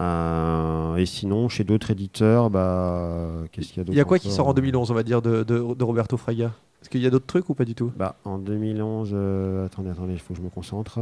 Euh, 0.00 0.96
et 0.96 1.06
sinon, 1.06 1.48
chez 1.48 1.62
d'autres 1.62 1.92
éditeurs, 1.92 2.50
bah, 2.50 3.28
qu'est-ce 3.52 3.68
qu'il 3.68 3.76
y 3.76 3.80
a 3.82 3.84
d'autre 3.84 3.94
Il 3.94 3.98
y 3.98 4.00
a 4.00 4.04
quoi 4.04 4.18
qui 4.18 4.32
sort 4.32 4.48
en 4.48 4.52
2011, 4.54 4.90
on 4.90 4.94
va 4.94 5.04
dire, 5.04 5.22
de, 5.22 5.44
de, 5.44 5.74
de 5.74 5.84
Roberto 5.84 6.16
Fraga? 6.16 6.50
Est-ce 6.82 6.90
qu'il 6.90 7.02
y 7.02 7.06
a 7.06 7.10
d'autres 7.10 7.26
trucs 7.26 7.48
ou 7.50 7.54
pas 7.54 7.64
du 7.64 7.76
tout? 7.76 7.92
Bah, 7.96 8.16
En 8.24 8.38
2011, 8.38 9.10
euh, 9.12 9.66
attendez, 9.66 9.90
attendez, 9.90 10.14
il 10.14 10.18
faut 10.18 10.34
que 10.34 10.40
je 10.40 10.44
me 10.44 10.50
concentre. 10.50 10.98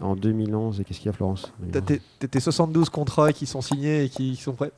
En 0.00 0.16
2011, 0.16 0.80
et 0.80 0.84
qu'est-ce 0.84 0.98
qu'il 0.98 1.06
y 1.06 1.08
a, 1.08 1.12
Florence 1.12 1.52
T'as 1.72 1.80
tes, 1.80 2.00
t'as 2.18 2.26
tes 2.26 2.40
72 2.40 2.88
contrats 2.90 3.32
qui 3.32 3.46
sont 3.46 3.60
signés 3.60 4.04
et 4.04 4.08
qui, 4.08 4.32
qui 4.32 4.42
sont 4.42 4.52
prêts 4.52 4.72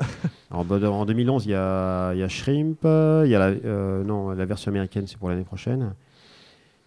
Alors, 0.50 0.64
bah, 0.66 0.76
En 0.90 1.06
2011, 1.06 1.46
il 1.46 1.50
y 1.50 1.54
a, 1.54 2.12
il 2.12 2.18
y 2.20 2.22
a 2.22 2.28
Shrimp, 2.28 2.78
il 2.84 3.30
y 3.30 3.34
a 3.34 3.38
la, 3.38 3.46
euh, 3.46 4.04
non, 4.04 4.30
la 4.30 4.44
version 4.44 4.70
américaine, 4.70 5.06
c'est 5.06 5.16
pour 5.18 5.28
l'année 5.30 5.44
prochaine. 5.44 5.94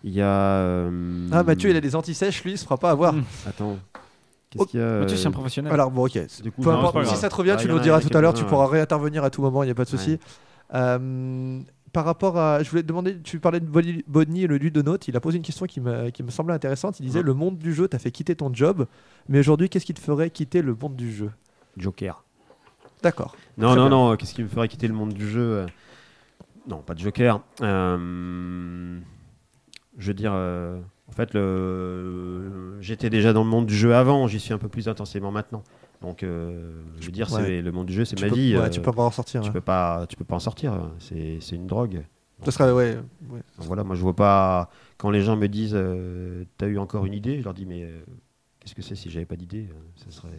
Il 0.04 0.14
y 0.14 0.22
a. 0.22 0.28
euh, 0.28 1.28
Ah, 1.32 1.44
Mathieu, 1.44 1.70
il 1.72 1.76
a 1.76 1.82
des 1.82 1.96
anti-sèches, 1.96 2.44
lui, 2.44 2.52
il 2.52 2.58
se 2.58 2.64
fera 2.64 2.78
pas 2.78 2.92
avoir. 2.92 3.14
Mm. 3.14 3.24
Attends. 3.48 3.78
Qu'est-ce 4.50 4.66
qu'il 4.66 4.80
y 4.80 4.84
a 4.84 5.00
Mathieu, 5.00 5.18
c'est 5.18 5.28
un 5.28 5.30
euh, 5.30 5.34
professionnel. 5.34 5.74
Alors, 5.74 5.92
bon, 5.92 6.06
ok. 6.06 6.20
du 6.42 6.52
coup, 6.52 6.62
Peu 6.62 6.72
non, 6.72 6.80
importe, 6.80 7.06
si 7.06 7.16
ça 7.16 7.30
te 7.30 7.36
revient, 7.36 7.56
Ah, 7.56 7.62
tu 7.62 7.68
nous 7.68 7.80
diras 7.80 8.00
tout 8.00 8.16
à 8.16 8.22
l'heure, 8.22 8.34
tu 8.34 8.46
pourras 8.46 8.68
réintervenir 8.68 9.24
à 9.24 9.30
tout 9.30 9.42
moment, 9.42 9.64
il 9.64 9.68
n'y 9.68 9.72
a 9.72 9.76
pas 9.76 9.84
de 9.86 9.90
souci. 9.90 10.12
Ouais. 10.12 10.20
Euh, 10.76 11.60
par 11.92 12.06
rapport 12.06 12.38
à. 12.38 12.64
Je 12.64 12.70
voulais 12.70 12.82
te 12.82 12.88
demander, 12.88 13.20
tu 13.22 13.40
parlais 13.40 13.60
de 13.60 13.66
Bonnie 13.66 14.48
le 14.48 14.58
ludonote, 14.58 15.08
il 15.08 15.16
a 15.16 15.20
posé 15.20 15.38
une 15.38 15.44
question 15.44 15.66
qui 15.66 15.82
me, 15.82 16.10
qui 16.10 16.24
me 16.24 16.32
semblait 16.32 16.54
intéressante. 16.54 17.00
Il 17.00 17.06
disait 17.06 17.20
Ouais. 17.20 17.26
Le 17.26 17.34
monde 17.34 17.58
du 17.58 17.74
jeu 17.74 17.88
t'a 17.88 18.00
fait 18.00 18.12
quitter 18.12 18.36
ton 18.36 18.54
job, 18.54 18.86
mais 19.28 19.40
aujourd'hui, 19.40 19.70
qu'est-ce 19.70 19.86
qui 19.86 19.94
te 19.94 20.00
ferait 20.00 20.30
quitter 20.30 20.62
le 20.62 20.76
monde 20.76 20.96
du 20.96 21.12
jeu? 21.12 21.32
Joker. 21.78 22.24
D'accord. 23.02 23.36
Non, 23.58 23.70
non, 23.70 23.76
bien. 23.76 23.90
non, 23.90 24.16
qu'est-ce 24.16 24.34
qui 24.34 24.44
me 24.44 24.48
ferait 24.48 24.68
quitter 24.68 24.88
le 24.88 24.94
monde 24.94 25.14
du 25.14 25.28
jeu 25.28 25.42
euh, 25.42 25.66
Non, 26.68 26.80
pas 26.80 26.94
de 26.94 27.00
Joker. 27.00 27.42
Euh, 27.62 29.00
je 29.98 30.08
veux 30.08 30.14
dire, 30.14 30.32
euh, 30.34 30.80
en 31.08 31.12
fait, 31.12 31.34
le... 31.34 32.78
j'étais 32.82 33.10
déjà 33.10 33.34
dans 33.34 33.44
le 33.44 33.50
monde 33.50 33.66
du 33.66 33.76
jeu 33.76 33.96
avant, 33.96 34.28
j'y 34.28 34.40
suis 34.40 34.54
un 34.54 34.58
peu 34.58 34.68
plus 34.68 34.88
intensément 34.88 35.32
maintenant. 35.32 35.64
Donc, 36.02 36.24
euh, 36.24 36.82
je 37.00 37.06
veux 37.08 37.12
dire, 37.12 37.32
Ouais. 37.34 37.42
c'est 37.44 37.62
le 37.62 37.72
monde 37.72 37.88
du 37.88 37.94
jeu, 37.94 38.06
c'est 38.06 38.20
ma 38.22 38.30
peux- 38.30 38.36
vie. 38.36 38.56
ouais, 38.56 38.64
euh, 38.64 38.70
tu 38.70 38.80
peux 38.82 38.92
pas 38.94 39.04
en 39.04 39.12
sortir. 39.12 39.42
tu 39.42 39.50
hein. 39.50 39.52
peux 39.52 39.62
pas, 39.62 40.06
tu 40.08 40.16
peux 40.16 40.24
pas 40.24 40.36
en 40.36 40.40
sortir. 40.40 40.74
C'est, 41.00 41.38
c'est 41.42 41.56
une 41.56 41.68
drogue. 41.68 42.04
Ça 42.46 42.52
serait, 42.52 42.72
ouais, 42.72 42.98
voilà, 43.58 43.84
moi 43.84 43.98
je 43.98 44.02
vois 44.02 44.16
pas. 44.16 44.70
Quand 44.98 45.10
les 45.10 45.22
gens 45.22 45.36
me 45.36 45.48
disent, 45.48 45.74
euh, 45.76 46.46
t'as 46.58 46.68
eu 46.68 46.78
encore 46.78 47.06
une 47.06 47.14
idée, 47.14 47.40
je 47.40 47.44
leur 47.44 47.54
dis, 47.54 47.66
mais 47.66 47.84
euh, 47.84 48.00
qu'est-ce 48.62 48.74
que 48.76 48.82
c'est 48.82 48.96
si 48.96 49.10
j'avais 49.10 49.26
pas 49.26 49.36
d'idée 49.36 49.68
euh, 49.70 49.74
Ça 49.98 50.10
serait. 50.10 50.30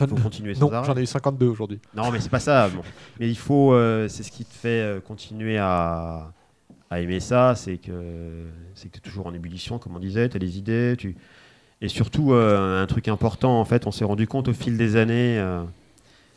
Il 0.00 0.06
faut 0.08 0.14
continuer 0.16 0.54
sans 0.54 0.70
Non, 0.70 0.82
j'en 0.82 0.96
ai 0.96 1.02
eu 1.02 1.06
52 1.06 1.46
aujourd'hui. 1.46 1.78
Non, 1.94 2.10
mais 2.10 2.20
c'est 2.20 2.30
pas 2.30 2.38
ça. 2.40 2.70
bon. 2.70 2.80
Mais 3.18 3.28
il 3.28 3.36
faut, 3.36 3.74
euh, 3.74 4.08
c'est 4.08 4.22
ce 4.22 4.30
qui 4.30 4.46
te 4.46 4.54
fait 4.54 5.02
continuer 5.04 5.58
à, 5.58 6.32
à 6.88 7.00
aimer 7.00 7.20
ça, 7.20 7.54
c'est 7.54 7.76
que 7.76 8.46
c'est 8.74 8.88
que 8.88 8.94
tu 8.94 8.98
es 8.98 9.02
toujours 9.02 9.26
en 9.26 9.34
ébullition, 9.34 9.78
comme 9.78 9.94
on 9.96 9.98
disait, 9.98 10.30
tu 10.30 10.36
as 10.36 10.40
des 10.40 10.56
idées, 10.56 10.94
tu 10.96 11.16
et 11.80 11.88
surtout 11.88 12.32
euh, 12.32 12.82
un 12.82 12.86
truc 12.86 13.08
important 13.08 13.60
en 13.60 13.64
fait, 13.64 13.86
on 13.86 13.90
s'est 13.90 14.04
rendu 14.04 14.26
compte 14.26 14.48
au 14.48 14.52
fil 14.52 14.76
des 14.76 14.96
années, 14.96 15.38
euh, 15.38 15.62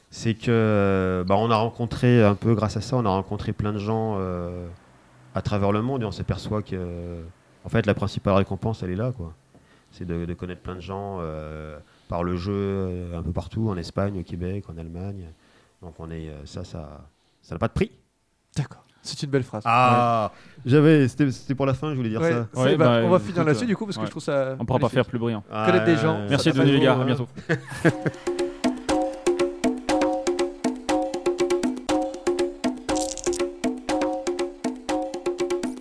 c'est 0.10 0.36
que 0.36 1.24
bah, 1.28 1.36
on 1.38 1.52
a 1.52 1.56
rencontré 1.56 2.24
un 2.24 2.36
peu 2.36 2.53
grâce 2.56 2.78
à 2.78 2.82
ça, 2.82 2.95
on 2.98 3.06
a 3.06 3.10
rencontré 3.10 3.53
plein 3.53 3.74
de 3.74 3.80
gens 3.80 4.15
euh, 4.20 4.68
à 5.36 5.41
travers 5.41 5.72
le 5.72 5.82
monde 5.82 6.03
et 6.03 6.06
on 6.06 6.11
s'aperçoit 6.11 6.61
que 6.61 7.22
en 7.65 7.70
fait 7.70 7.86
la 7.86 7.94
principale 7.94 8.36
récompense 8.36 8.84
elle 8.84 8.91
est 8.91 8.95
là 8.95 9.11
quoi. 9.15 9.34
C'est 9.91 10.06
de, 10.06 10.34
connaître 10.34 10.61
plein 10.61 10.74
de 10.74 10.82
gens 10.82 11.20
par 12.07 12.24
le 12.24 12.36
jeu 12.36 13.11
un 13.14 13.22
peu 13.22 13.32
partout, 13.32 13.70
en 13.70 13.78
Espagne, 13.78 14.20
au 14.20 14.24
Québec, 14.24 14.65
en 14.68 14.78
Allemagne. 14.80 15.28
Donc 15.84 15.94
on 15.99 16.10
est 16.10 16.32
ça, 16.45 16.64
ça, 16.64 17.06
ça 17.44 17.53
n'a 17.53 17.60
pas 17.60 17.68
de 17.68 17.74
prix. 17.74 17.91
D'accord. 18.57 18.82
C'est 19.06 19.22
une 19.22 19.30
belle 19.30 19.44
phrase. 19.44 19.64
Ah, 19.66 20.32
j'avais, 20.66 21.08
c'était, 21.10 21.30
c'était 21.32 21.56
pour 21.56 21.66
la 21.66 21.74
fin, 21.74 21.92
je 21.92 21.96
voulais 21.98 22.08
dire 22.10 22.22
Ouais, 22.22 22.32
ça. 22.32 22.48
Ouais, 22.62 22.78
bah, 22.78 22.86
bah, 22.86 23.02
on 23.06 23.10
va 23.10 23.18
écoute, 23.18 23.28
finir 23.28 23.44
là-dessus 23.44 23.66
du 23.66 23.76
coup 23.76 23.86
parce 23.86 23.98
que 23.98 24.06
je 24.06 24.10
trouve 24.10 24.24
ça. 24.24 24.56
On 24.60 24.66
pourra 24.66 24.80
pas 24.80 24.88
faire 24.90 25.06
plus 25.06 25.20
brillant. 25.20 25.44
Connaître 25.66 25.86
des 25.86 25.98
gens. 25.98 26.20
Merci 26.30 26.52
de 26.52 26.56
venir, 26.58 26.74
les 26.74 26.80
gars. 26.80 26.98
À 27.00 27.04
bientôt. 27.04 27.28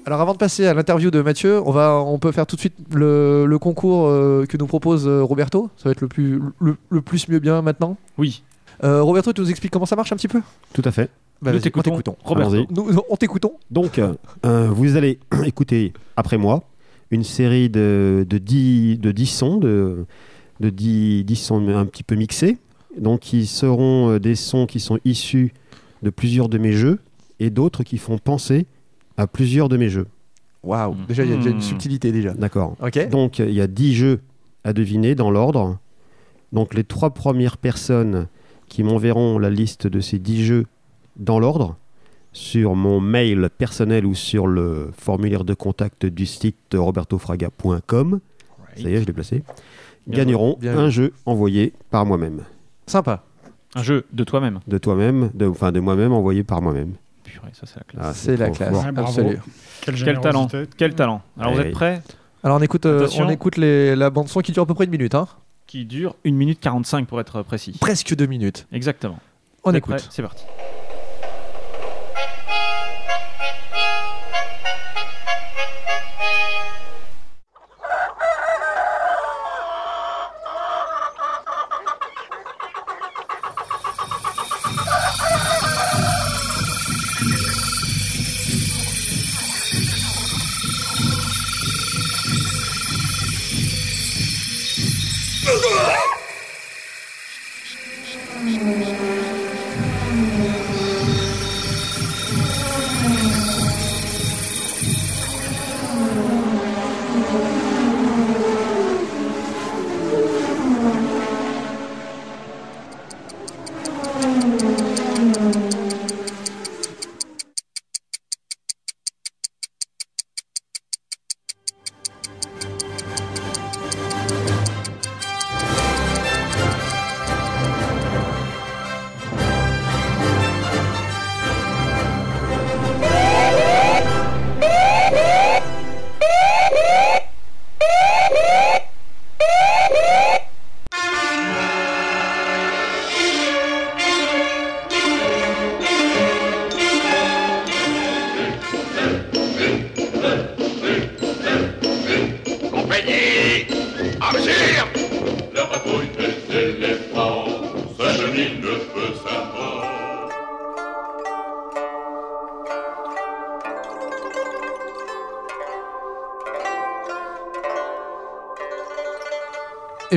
Alors 0.05 0.21
avant 0.21 0.33
de 0.33 0.39
passer 0.39 0.67
à 0.67 0.75
l'interview 0.75 1.11
de 1.11 1.23
Mathieu, 1.23 1.63
on, 1.65 1.71
va, 1.71 1.95
on 2.05 2.19
peut 2.19 2.33
faire 2.33 2.47
tout 2.47 2.57
de 2.57 2.61
suite 2.61 2.75
le, 2.93 3.47
le 3.47 3.59
concours 3.59 4.09
euh, 4.09 4.45
que 4.49 4.57
nous 4.57 4.67
propose 4.67 5.07
euh, 5.07 5.23
Roberto. 5.23 5.71
Ça 5.77 5.85
va 5.89 5.93
être 5.93 6.01
le 6.01 6.09
plus, 6.09 6.41
le, 6.61 6.77
le 6.91 7.01
plus 7.01 7.29
mieux 7.29 7.39
bien 7.39 7.63
maintenant. 7.63 7.97
Oui, 8.19 8.43
Euh, 8.85 9.01
Roberto, 9.03 9.33
tu 9.33 9.41
nous 9.41 9.49
expliques 9.51 9.73
comment 9.73 9.87
ça 9.87 9.95
marche 9.97 10.13
un 10.13 10.17
petit 10.17 10.29
peu? 10.29 10.41
Tout 10.75 10.83
à 10.85 10.91
fait. 10.91 11.09
Bah, 11.43 11.53
nous 11.53 11.59
t'écoutons. 11.59 11.99
Allons-y. 12.25 12.67
Nous, 12.71 13.01
on 13.11 13.17
t'écoutons. 13.17 13.55
Donc, 13.71 13.99
euh, 13.99 14.15
euh, 14.47 14.69
vous 14.71 14.97
allez 14.97 15.19
écouter 15.45 15.93
après 16.17 16.39
moi 16.39 16.63
une 17.11 17.25
série 17.25 17.69
de, 17.69 18.25
de, 18.29 18.39
10, 18.39 18.99
de 18.99 19.11
10 19.13 19.27
sons, 19.27 19.57
de, 19.59 20.07
de 20.61 20.71
10, 20.71 21.25
10 21.25 21.37
sons 21.37 21.69
un 21.69 21.85
petit 21.87 22.05
peu 22.05 22.15
mixés. 22.15 22.59
Donc, 22.99 23.21
qui 23.21 23.47
seront 23.47 24.11
euh, 24.13 24.21
des 24.21 24.35
sons 24.37 24.67
qui 24.67 24.79
sont 24.81 24.99
issus 25.05 25.53
de 26.03 26.11
plusieurs 26.11 26.49
de 26.49 26.59
mes 26.59 26.73
jeux 26.73 27.01
et 27.41 27.51
d'autres 27.51 27.83
qui 27.83 27.99
font 27.99 28.19
penser 28.19 28.67
à 29.17 29.27
plusieurs 29.27 29.69
de 29.69 29.77
mes 29.77 29.89
jeux. 29.89 30.07
Waouh. 30.63 30.95
Déjà, 31.09 31.25
il 31.25 31.31
y 31.31 31.33
a 31.35 31.37
déjà 31.37 31.51
une 31.51 31.57
Hmm. 31.57 31.61
subtilité 31.63 32.13
déjà. 32.13 32.35
D'accord 32.35 32.77
Ok. 32.81 33.09
Donc, 33.09 33.41
il 33.41 33.53
y 33.53 33.61
a 33.61 33.67
10 33.67 33.95
jeux 33.95 34.21
à 34.65 34.73
deviner 34.73 35.15
dans 35.17 35.31
l'ordre. 35.31 35.79
Donc, 36.53 36.75
les 36.75 36.85
trois 36.85 37.11
premières 37.11 37.57
personnes 37.57 38.29
qui 38.69 38.83
m'enverront 38.85 39.39
la 39.39 39.51
liste 39.51 39.87
de 39.89 40.01
ces 40.01 40.19
10 40.19 40.45
jeux 40.45 40.67
dans 41.17 41.39
l'ordre 41.39 41.77
sur 42.33 42.75
mon 42.75 43.01
mail 43.01 43.51
personnel 43.59 44.07
ou 44.07 44.15
sur 44.15 44.47
le 44.47 44.91
formulaire 44.97 45.45
de 45.45 45.55
contact 45.55 46.07
du 46.07 46.25
site 46.27 46.57
robertofraga.com. 46.75 48.21
Ça 48.77 48.89
y 48.89 48.95
est, 48.95 49.01
je 49.03 49.07
l'ai 49.07 49.13
placé. 49.13 49.43
Bien 50.07 50.19
gagneront 50.25 50.57
Bien 50.59 50.77
un 50.79 50.91
jeu 50.91 51.13
envoyé 51.27 51.73
par 51.91 52.07
moi-même. 52.07 52.41
Sympa. 52.87 53.23
Un 53.75 53.83
jeu 53.83 54.05
de 54.13 54.25
toi-même. 54.25 54.61
De 54.67 54.79
toi-même, 54.79 55.31
de, 55.35 55.47
enfin 55.47 55.73
de 55.73 55.81
moi-même 55.81 56.13
envoyé 56.13 56.43
par 56.43 56.61
moi-même. 56.63 56.95
Purée, 57.23 57.51
ça 57.53 57.67
c'est 57.67 57.77
la 57.79 57.85
classe. 57.85 58.05
Ah, 58.07 58.13
C'est 58.15 58.37
la 58.37 58.51
classe. 58.51 58.75
Ouais, 58.75 58.99
absolue. 58.99 59.39
Quel 59.83 59.95
talent. 60.21 60.49
générosité. 60.49 60.71
Quel 60.77 60.95
talent. 60.95 61.23
Alors 61.39 61.55
vous 61.55 61.61
êtes 61.61 61.73
prêts? 61.73 62.03
Alors 62.43 62.59
on 62.59 62.63
écoute, 62.63 62.87
euh, 62.87 63.07
on 63.19 63.29
écoute 63.29 63.57
les- 63.57 63.95
la 63.95 64.11
bande 64.11 64.29
son 64.29 64.41
qui 64.41 64.53
dure 64.53 64.65
à 64.65 64.67
peu 64.67 64.75
près 64.75 64.85
une 64.87 64.91
minute. 64.91 65.15
Hein. 65.15 65.29
Qui 65.67 65.85
dure 65.85 66.17
1 66.27 66.33
minute 66.35 66.59
45 66.61 67.07
pour 67.07 67.21
être 67.21 67.43
précis. 67.43 67.77
Presque 67.81 68.15
deux 68.17 68.27
minutes. 68.27 68.67
Exactement. 68.73 69.19
On 69.65 69.73
écoute. 69.73 70.07
C'est 70.11 70.23
parti. 70.23 70.45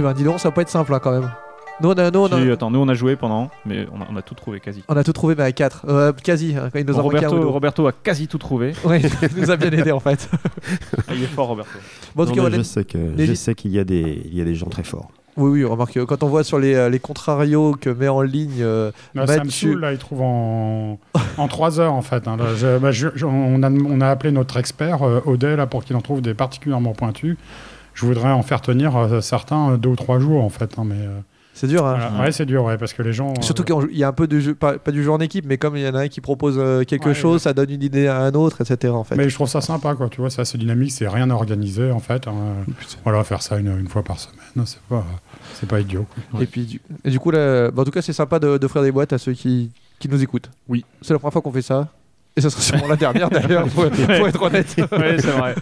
Ben 0.06 0.14
dis 0.14 0.24
donc, 0.24 0.40
ça 0.40 0.50
va 0.50 0.54
pas 0.56 0.62
être 0.62 0.70
simple 0.70 0.94
hein, 0.94 1.00
quand 1.02 1.12
même. 1.12 1.32
Nous 1.82 1.90
on 1.90 1.94
a, 1.94 2.12
nous, 2.12 2.20
on 2.20 2.26
a, 2.28 2.40
Si, 2.42 2.52
attends, 2.52 2.70
nous 2.72 2.80
on 2.80 2.88
a 2.88 2.94
joué 2.94 3.16
pendant, 3.16 3.50
mais 3.66 3.86
on 3.92 4.00
a, 4.02 4.06
on 4.12 4.16
a 4.16 4.22
tout 4.22 4.36
trouvé 4.36 4.60
quasi. 4.60 4.84
on 4.88 4.96
a 4.96 5.04
tout 5.04 5.12
trouvé 5.14 5.34
mais 5.36 5.44
à 5.44 5.52
4. 5.52 6.14
quasi, 6.24 6.56
hein, 6.56 6.70
quand 6.72 6.80
il 6.80 6.86
nous 6.86 6.94
Bon, 6.94 7.00
en 7.00 7.04
manquait 7.04 7.26
un 7.26 7.30
ou 7.30 7.32
Roberto, 7.32 7.42
deux. 7.42 7.48
Roberto 7.48 7.88
a 7.88 7.92
quasi 7.92 8.28
tout 8.28 8.38
trouvé. 8.38 8.74
Ouais, 8.86 9.02
il 9.02 9.42
nous 9.42 9.50
a 9.52 9.58
bien 9.58 9.72
aidé 9.72 9.92
en 9.92 10.00
fait. 10.00 10.30
Ah, 11.08 11.12
il 11.16 11.24
est 11.24 11.28
fort, 11.28 11.48
Roberto. 11.48 11.72
Bon, 12.16 12.24
en 12.24 12.26
tout 12.28 12.30
Non, 12.36 12.36
cas, 12.36 12.50
mais 12.50 12.56
on 12.56 12.60
a- 12.60 12.64
je 12.64 12.64
sais 12.64 12.86
que 12.86 12.98
les- 13.18 13.36
sais 13.36 13.56
qu'il 13.56 13.72
y 13.72 13.80
a 13.80 13.84
des 13.84 14.22
il 14.26 14.38
y 14.38 14.42
a 14.42 14.46
des 14.46 14.56
gens 14.56 14.68
très 14.68 14.84
forts. 14.84 15.10
Oui, 15.38 15.50
oui, 15.52 15.64
remarque, 15.66 15.98
euh, 15.98 16.06
quand 16.06 16.24
on 16.24 16.28
voit 16.28 16.46
sur 16.46 16.60
les, 16.60 16.76
euh, 16.76 16.88
les 16.90 17.00
contrarios 17.00 17.74
que 17.74 17.90
met 17.90 18.08
en 18.08 18.22
ligne 18.22 18.62
euh, 18.62 18.92
Là, 19.16 19.28
ça 19.28 19.34
me 19.34 19.38
Mathieu- 19.40 19.72
saoule, 19.74 19.82
là, 19.82 19.92
il 19.92 19.98
trouve 19.98 20.22
en, 20.22 20.98
en 21.38 21.48
3 21.50 21.82
heures, 21.82 21.92
en 21.92 22.02
fait. 22.02 22.26
hein. 22.30 22.38
Là, 22.38 22.46
je- 22.56 22.78
bah, 22.78 22.92
je- 22.94 23.10
je- 23.16 23.26
on, 23.26 23.62
a, 23.62 23.70
on 23.70 24.00
a 24.00 24.08
appelé 24.08 24.32
notre 24.32 24.56
expert, 24.56 25.04
euh, 25.04 25.20
Odell, 25.26 25.58
là, 25.58 25.68
pour 25.68 25.84
qu'il 25.84 25.98
en 25.98 26.02
trouve 26.02 26.22
des 26.22 26.34
particulièrement 26.34 26.94
pointus. 26.94 27.36
Je 27.96 28.06
voudrais 28.06 28.32
en 28.32 28.44
faire 28.44 28.62
tenir 28.62 28.96
euh, 28.96 29.22
certains 29.22 29.72
euh, 29.72 29.78
deux 29.78 29.90
ou 29.90 29.96
trois 29.96 30.20
jours, 30.20 30.44
en 30.44 30.50
fait. 30.50 30.78
hein, 30.78 30.84
mais, 30.86 30.96
euh, 31.00 31.18
c'est 31.54 31.68
dur. 31.68 31.86
Hein. 31.86 31.96
voilà. 32.10 32.26
Ouais, 32.26 32.32
c'est 32.34 32.46
dur, 32.46 32.66
ouais, 32.66 32.78
parce 32.78 32.92
que 32.92 33.02
les 33.02 33.14
gens... 33.14 33.30
euh, 33.32 33.42
Surtout 33.42 33.64
qu'il 33.64 33.98
y 33.98 34.04
a 34.04 34.10
un 34.10 34.14
peu 34.14 34.28
de 34.28 34.40
jeu, 34.42 34.54
pas, 34.54 34.78
pas 34.78 34.92
du 34.92 35.02
jeu 35.04 35.10
en 35.12 35.20
équipe, 35.20 35.46
mais 35.48 35.58
comme 35.58 35.78
il 35.78 35.84
y 35.84 35.88
en 35.88 35.96
a 35.96 36.02
un 36.02 36.08
qui 36.10 36.20
propose 36.20 36.56
euh, 36.60 36.84
quelque 36.84 37.08
Ouais, 37.08 37.14
chose, 37.14 37.34
ouais. 37.36 37.40
ça 37.40 37.54
donne 37.54 37.70
une 37.72 37.82
idée 37.82 38.08
à 38.08 38.20
un 38.20 38.34
autre, 38.34 38.60
etc. 38.60 38.92
En 38.94 39.06
fait. 39.06 39.16
Mais 39.16 39.30
je 39.30 39.36
trouve 39.36 39.48
ça 39.48 39.62
sympa, 39.62 39.96
quoi. 39.96 40.10
Tu 40.10 40.20
vois, 40.20 40.30
c'est 40.30 40.42
assez 40.42 40.58
dynamique, 40.58 40.92
c'est 40.92 41.08
rien 41.08 41.30
organisé, 41.30 41.90
en 41.92 42.00
fait. 42.00 42.28
hein. 42.28 42.34
Voilà, 43.06 43.24
faire 43.24 43.42
ça 43.42 43.58
une, 43.58 43.68
une 43.80 43.88
fois 43.88 44.04
par 44.04 44.20
semaine, 44.20 44.66
c'est 44.66 44.82
pas, 44.90 45.06
c'est 45.54 45.70
pas 45.70 45.80
idiot. 45.80 46.06
quoi. 46.32 46.42
Et 46.42 46.46
puis, 46.46 46.66
du, 46.66 46.82
et 47.06 47.10
du 47.10 47.20
coup, 47.22 47.32
là, 47.32 47.72
bah, 47.72 47.84
en 47.84 47.86
tout 47.86 47.92
cas, 47.92 48.02
c'est 48.02 48.12
sympa 48.12 48.38
de- 48.40 48.58
d'offrir 48.58 48.84
des 48.84 48.92
boîtes 48.92 49.14
à 49.14 49.18
ceux 49.18 49.32
qui, 49.32 49.72
qui 50.00 50.10
nous 50.10 50.22
écoutent. 50.22 50.52
Oui. 50.68 50.84
C'est 51.02 51.14
la 51.14 51.20
première 51.20 51.32
fois 51.32 51.42
qu'on 51.42 51.54
fait 51.54 51.62
ça. 51.62 51.88
Et 52.38 52.42
ça 52.42 52.50
sera 52.50 52.62
sûrement 52.62 52.88
la 52.88 52.98
dernière 52.98 53.30
d'ailleurs, 53.30 53.66
faut, 53.70 53.84
faut 53.90 54.28
être 54.28 54.42
honnête. 54.42 54.76
ouais, 54.92 55.16
c'est 55.20 55.28
vrai. 55.32 55.56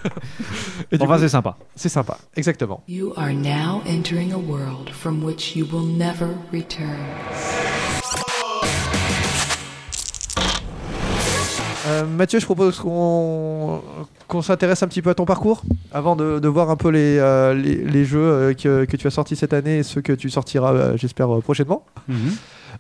Et 0.92 0.98
Enfin, 1.00 1.18
c'est 1.20 1.30
sympa. 1.30 1.56
c'est 1.76 1.90
sympa, 1.90 2.18
exactement. 2.36 2.84
You 2.88 3.14
are 3.16 3.32
now 3.32 3.82
entering 3.88 4.34
a 4.34 4.38
world 4.38 4.90
from 4.90 5.24
which 5.24 5.56
you 5.56 5.68
will 5.72 5.86
never 5.98 6.30
return. 6.52 6.98
Euh, 11.86 12.06
Mathieu, 12.06 12.40
je 12.40 12.46
propose 12.46 12.80
qu'on 12.80 13.82
s'intéresse 14.42 14.82
un 14.84 14.88
petit 14.88 15.02
peu 15.02 15.10
à 15.10 15.14
ton 15.16 15.26
parcours 15.26 15.62
avant 15.92 16.16
de, 16.16 16.40
de 16.40 16.48
voir 16.48 16.70
un 16.70 16.78
peu 16.78 16.90
les, 16.90 17.18
euh, 17.20 17.54
les, 17.54 17.76
les 17.76 18.06
jeux 18.06 18.20
euh, 18.24 18.54
que, 18.54 18.86
que 18.86 18.96
tu 18.96 19.06
as 19.06 19.12
sortis 19.12 19.36
cette 19.36 19.54
année 19.54 19.80
et 19.80 19.84
ceux 19.84 20.02
que 20.02 20.14
tu 20.14 20.30
sortiras, 20.30 20.74
euh, 20.74 20.98
j'espère, 20.98 21.28
prochainement. 21.44 21.86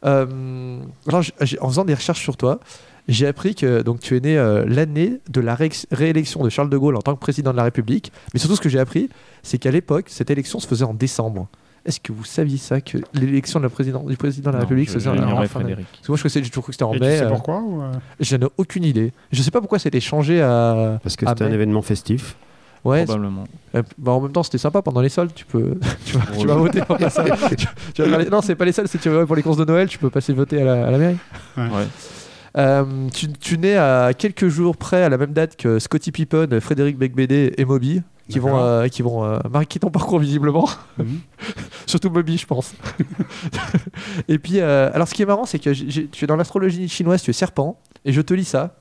Euh, 0.05 0.79
alors, 1.07 1.21
en 1.61 1.67
faisant 1.69 1.83
des 1.85 1.93
recherches 1.93 2.21
sur 2.21 2.37
toi, 2.37 2.59
j'ai 3.07 3.27
appris 3.27 3.55
que 3.55 3.81
donc, 3.81 3.99
tu 3.99 4.15
es 4.15 4.19
né 4.19 4.37
euh, 4.37 4.63
l'année 4.67 5.19
de 5.29 5.41
la 5.41 5.57
réélection 5.91 6.43
de 6.43 6.49
Charles 6.49 6.69
de 6.69 6.77
Gaulle 6.77 6.95
en 6.95 7.01
tant 7.01 7.13
que 7.15 7.19
président 7.19 7.51
de 7.51 7.57
la 7.57 7.63
République. 7.63 8.11
Mais 8.33 8.39
surtout, 8.39 8.55
ce 8.55 8.61
que 8.61 8.69
j'ai 8.69 8.79
appris, 8.79 9.09
c'est 9.41 9.57
qu'à 9.57 9.71
l'époque, 9.71 10.05
cette 10.07 10.29
élection 10.31 10.59
se 10.59 10.67
faisait 10.67 10.85
en 10.85 10.93
décembre. 10.93 11.47
Est-ce 11.85 11.99
que 11.99 12.13
vous 12.13 12.23
saviez 12.23 12.57
ça, 12.57 12.79
que 12.79 12.97
l'élection 13.13 13.59
la 13.59 13.67
du 13.67 13.73
président 13.73 13.99
de 14.03 14.45
la 14.45 14.51
Non, 14.53 14.59
République 14.59 14.87
se 14.89 14.93
faisait 14.93 15.09
en 15.09 15.45
Frédéric. 15.47 15.85
Parce 15.91 16.01
que 16.07 16.11
moi, 16.11 16.17
je 16.17 16.49
cru 16.49 16.61
que 16.61 16.71
c'était 16.71 16.83
en 16.83 16.93
Et 16.93 16.97
tu 16.99 17.03
mai. 17.03 17.17
sais 17.17 17.23
euh, 17.25 17.29
pourquoi 17.29 17.59
ou, 17.59 17.81
euh, 17.81 17.91
je 18.21 18.37
n'ai 18.37 18.47
aucune 18.57 18.85
idée. 18.85 19.11
Je 19.33 19.41
sais 19.41 19.51
pas 19.51 19.59
pourquoi 19.59 19.79
c'était 19.79 19.99
changé 19.99 20.41
à. 20.41 20.99
Parce 21.03 21.17
que 21.17 21.27
c'était 21.27 21.43
un 21.43 21.51
événement 21.51 21.81
festif. 21.81 22.37
Ouais. 22.85 23.03
Probablement. 23.05 23.45
bah, 23.97 24.11
en 24.11 24.21
même 24.21 24.31
temps, 24.31 24.43
c'était 24.43 24.57
sympa 24.57 24.81
pendant 24.81 25.01
les 25.01 25.09
soldes. 25.09 25.33
Tu 25.33 25.45
peux. 25.45 25.77
tu, 26.05 26.17
vas, 26.17 26.25
tu 26.37 26.47
vas 26.47 26.55
voter 26.55 26.81
pour 26.81 26.97
les 26.97 27.09
soldes. 27.09 27.33
Tu- 27.57 27.65
tu 27.93 28.03
vas 28.03 28.23
Non, 28.25 28.41
c'est 28.41 28.55
pas 28.55 28.65
les 28.65 28.71
soldes, 28.71 28.87
c'est 28.87 28.99
tu 28.99 29.09
vas 29.09 29.25
pour 29.25 29.35
les 29.35 29.41
courses 29.43 29.57
de 29.57 29.65
Noël. 29.65 29.87
Tu 29.89 29.97
peux 29.97 30.09
passer 30.09 30.31
voter 30.33 30.61
à 30.61 30.65
la, 30.65 30.87
à 30.87 30.91
la 30.91 30.97
mairie. 30.97 31.17
Ouais. 31.57 31.63
Euh, 32.55 33.09
tu, 33.13 33.31
tu 33.33 33.57
nais 33.57 33.77
à 33.77 34.13
quelques 34.13 34.47
jours 34.47 34.77
près, 34.77 35.03
à 35.03 35.09
la 35.09 35.17
même 35.17 35.33
date 35.33 35.55
que 35.55 35.79
Scotty 35.79 36.11
Pippen, 36.11 36.59
Frédéric 36.59 36.97
Becbédé 36.97 37.53
et 37.57 37.65
Moby, 37.65 38.01
qui 38.29 38.39
vont, 38.39 38.59
euh, 38.59 38.87
qui 38.87 39.01
vont 39.01 39.23
euh, 39.23 39.39
marquer 39.51 39.79
ton 39.79 39.89
parcours 39.89 40.19
visiblement. 40.19 40.69
Mhm. 40.97 41.19
Surtout 41.85 42.09
Moby, 42.09 42.37
je 42.37 42.45
pense. 42.45 42.73
et 44.27 44.37
puis, 44.37 44.59
alors 44.59 45.07
ce 45.07 45.13
qui 45.13 45.23
est 45.23 45.25
marrant, 45.25 45.45
c'est 45.45 45.59
que 45.59 45.71
tu 45.71 46.23
es 46.23 46.27
dans 46.27 46.35
l'astrologie 46.35 46.87
chinoise, 46.87 47.21
tu 47.21 47.31
es 47.31 47.33
serpent, 47.33 47.79
et 48.05 48.11
je 48.11 48.21
te 48.21 48.33
lis 48.33 48.45
ça. 48.45 48.75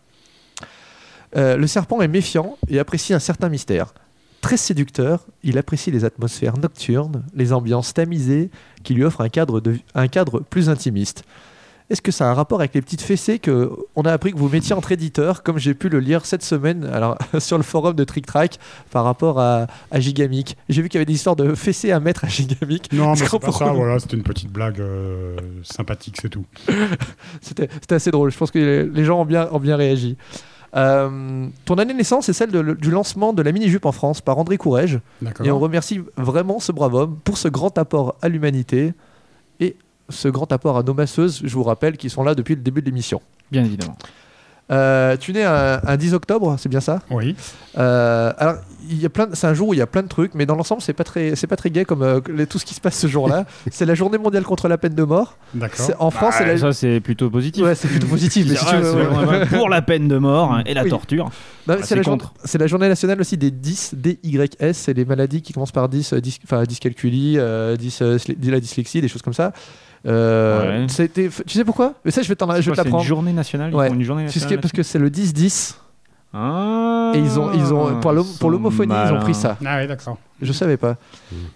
Le 1.35 1.67
serpent 1.67 2.03
est 2.03 2.09
méfiant 2.09 2.59
et 2.69 2.79
apprécie 2.79 3.15
un 3.15 3.19
certain 3.19 3.49
mystère. 3.49 3.95
Très 4.43 4.57
séducteur, 4.57 5.25
il 5.45 5.57
apprécie 5.57 5.91
les 5.91 6.05
atmosphères 6.05 6.59
nocturnes, 6.59 7.23
les 7.35 7.53
ambiances 7.53 7.95
tamisées 7.95 8.51
qui 8.83 8.93
lui 8.93 9.05
offrent 9.05 9.21
un 9.21 9.29
cadre, 9.29 9.61
de, 9.61 9.79
un 9.95 10.09
cadre 10.09 10.41
plus 10.41 10.69
intimiste. 10.69 11.25
Est-ce 11.93 12.01
que 12.03 12.11
ça 12.11 12.27
a 12.27 12.31
un 12.31 12.35
rapport 12.35 12.59
avec 12.61 12.73
les 12.75 12.81
petites 12.81 13.03
fessées 13.03 13.39
que 13.39 13.71
on 13.97 14.03
a 14.03 14.13
appris 14.13 14.33
que 14.33 14.39
vous 14.39 14.49
mettiez 14.49 14.75
entre 14.75 14.93
éditeurs, 14.93 15.43
comme 15.43 15.59
j'ai 15.59 15.75
pu 15.75 15.91
le 15.91 16.01
lire 16.01 16.25
cette 16.25 16.43
semaine 16.43 16.85
alors, 16.93 17.19
sur 17.39 17.59
le 17.59 17.63
forum 17.63 17.95
de 17.95 18.03
Trick 18.05 18.25
Track 18.25 18.59
par 18.91 19.05
rapport 19.05 19.39
à, 19.39 19.67
à 19.91 20.01
Gigamic? 20.01 20.57
J'ai 20.71 20.81
vu 20.81 20.89
qu'il 20.89 20.97
y 20.97 21.01
avait 21.01 21.05
des 21.07 21.13
histoires 21.13 21.37
de 21.37 21.55
fessées 21.55 21.93
à 21.93 22.01
mettre 22.01 22.25
à 22.25 22.29
Gigamic. 22.29 22.91
Non, 22.93 23.11
mais 23.11 23.17
c'est 23.17 23.39
pas 23.39 23.53
ça, 23.53 23.67
voilà, 23.73 23.99
c'était 23.99 24.17
une 24.17 24.23
petite 24.23 24.51
blague 24.51 24.81
euh, 24.81 25.37
sympathique, 25.63 26.17
c'est 26.21 26.31
tout. 26.31 26.47
C'était 27.41 27.69
assez 27.95 28.11
drôle. 28.11 28.31
Je 28.31 28.39
pense 28.39 28.51
que 28.51 28.59
les, 28.59 28.85
les 28.85 29.05
gens 29.05 29.21
ont 29.21 29.25
bien, 29.27 29.49
ont 29.53 29.59
bien 29.61 29.77
réagi. 29.77 30.17
Euh, 30.75 31.47
ton 31.67 31.75
année 31.75 31.93
de 31.93 31.99
naissance 31.99 32.29
est 32.31 32.33
celle 32.33 32.51
de- 32.51 32.73
du 32.73 32.91
lancement 32.91 33.35
de 33.35 33.43
la 33.43 33.53
mini-jupe 33.53 33.85
en 33.85 33.93
France 33.93 34.23
par 34.23 34.39
André 34.39 34.57
Courrèges. 34.57 34.99
Et 35.45 35.51
on 35.51 35.59
remercie 35.59 36.01
vraiment 36.17 36.59
ce 36.61 36.73
brave 36.73 36.95
homme 36.95 37.19
pour 37.25 37.37
ce 37.37 37.49
grand 37.49 37.77
apport 37.77 38.15
à 38.23 38.29
l'humanité 38.31 38.95
et 39.61 39.77
ce 40.09 40.29
grand 40.29 40.51
apport 40.53 40.77
à 40.79 40.83
nos 40.83 40.95
masseuses, 40.95 41.41
je 41.45 41.55
vous 41.55 41.63
rappelle, 41.65 41.97
qui 41.97 42.11
sont 42.11 42.23
là 42.25 42.35
depuis 42.35 42.55
le 42.55 42.61
début 42.63 42.81
de 42.81 42.87
l'émission. 42.87 43.21
Bien 43.51 43.65
évidemment. 43.65 43.97
Euh, 44.71 45.17
tu 45.19 45.33
nais 45.33 45.43
un, 45.45 45.81
un 45.85 45.97
10 45.97 46.15
octobre, 46.15 46.57
c'est 46.59 46.69
bien 46.69 46.81
ça? 46.81 47.01
Oui. 47.11 47.37
Euh, 47.77 48.33
alors, 48.39 48.55
il 48.89 48.99
y 49.01 49.05
a 49.05 49.11
plein 49.11 49.27
de- 49.27 49.35
c'est 49.35 49.47
un 49.47 49.53
jour 49.53 49.69
où 49.69 49.75
il 49.75 49.79
y 49.79 49.83
a 49.83 49.87
plein 49.87 50.03
de 50.03 50.09
trucs, 50.09 50.35
mais 50.35 50.47
dans 50.47 50.55
l'ensemble, 50.55 50.81
c'est 50.81 50.95
pas 50.95 51.05
très, 51.05 51.35
c'est 51.37 51.47
pas 51.49 51.57
très 51.57 51.69
gay 51.69 51.85
comme 51.85 52.03
euh, 52.03 52.21
les- 52.33 52.47
tout 52.47 52.59
ce 52.59 52.65
qui 52.65 52.73
se 52.73 52.81
passe 52.81 52.97
ce 52.97 53.07
jour-là. 53.07 53.45
c'est 53.71 53.85
la 53.85 53.95
journée 53.95 54.17
mondiale 54.17 54.45
contre 54.45 54.69
la 54.69 54.79
peine 54.79 54.95
de 54.95 55.03
mort. 55.03 55.37
D'accord. 55.53 55.91
En 55.99 56.11
France, 56.11 56.37
c'est 56.39 56.45
Ah, 56.45 56.53
la... 56.55 56.59
Ça, 56.59 56.73
c'est 56.73 57.01
plutôt 57.01 57.29
positif. 57.29 57.63
Ouais, 57.63 57.75
c'est 57.75 57.89
plutôt 57.89 58.07
positif. 58.07 58.47
mais 58.49 58.55
si 58.57 58.65
tu 58.65 58.77
veux, 58.77 58.83
c'est 58.83 58.97
ouais. 58.97 59.05
vraiment 59.05 59.47
pour 59.47 59.69
la 59.69 59.83
peine 59.83 60.09
de 60.09 60.17
mort 60.17 60.55
hein, 60.55 60.63
et 60.65 60.73
la 60.75 60.85
Oui. 60.85 60.91
torture. 60.91 61.31
Non, 61.67 61.75
Ah, 61.79 61.83
c'est 61.83 61.97
la, 61.97 62.03
jour- 62.03 62.13
contre. 62.13 62.33
c'est 62.45 62.59
la 62.59 62.67
journée 62.67 62.89
nationale 62.89 63.21
aussi 63.21 63.37
des 63.37 63.51
10, 63.51 63.95
DYS, 63.97 64.73
c'est 64.73 64.95
les 64.95 65.05
maladies 65.05 65.43
qui 65.43 65.53
commencent 65.53 65.73
par 65.73 65.89
10, 65.91 66.15
euh, 66.15 66.21
dys- 66.21 66.39
enfin 66.45 66.63
dyscalculie, 66.63 67.35
euh, 67.39 67.77
dys, 67.77 67.99
euh, 68.01 68.17
la 68.43 68.61
dyslexie, 68.61 69.01
des 69.03 69.09
choses 69.09 69.23
comme 69.23 69.35
ça. 69.35 69.53
Euh, 70.07 70.87
Ouais. 70.87 70.87
Tu 70.89 71.31
sais 71.49 71.65
pourquoi? 71.65 71.95
Mais 72.05 72.11
ça, 72.11 72.23
je 72.23 72.29
vais 72.29 72.35
t'en- 72.37 72.47
je 72.61 72.71
vais 72.71 72.77
C'est 72.77 72.83
te 72.85 72.89
une 72.89 73.01
journée 73.03 73.33
nationale. 73.33 73.75
Ouais. 73.75 73.89
une 73.89 74.03
journée 74.03 74.25
nationale 74.25 74.61
parce 74.61 74.73
que 74.73 74.83
c'est 74.83 74.99
le 74.99 75.11
10-10 75.11 75.77
Ah, 76.35 77.13
et 77.15 77.19
ils 77.19 77.39
ont, 77.39 77.53
ils 77.53 77.73
ont 77.75 78.01
pour 78.01 78.13
l'hom- 78.13 78.27
l'homophonie, 78.51 78.95
ils 79.07 79.13
ont 79.13 79.21
pris 79.21 79.35
ça. 79.35 79.57
Ah 79.65 79.79
oui, 79.81 79.87
d'accord. 79.87 80.19
Je 80.41 80.53
savais 80.53 80.77
pas. 80.77 80.97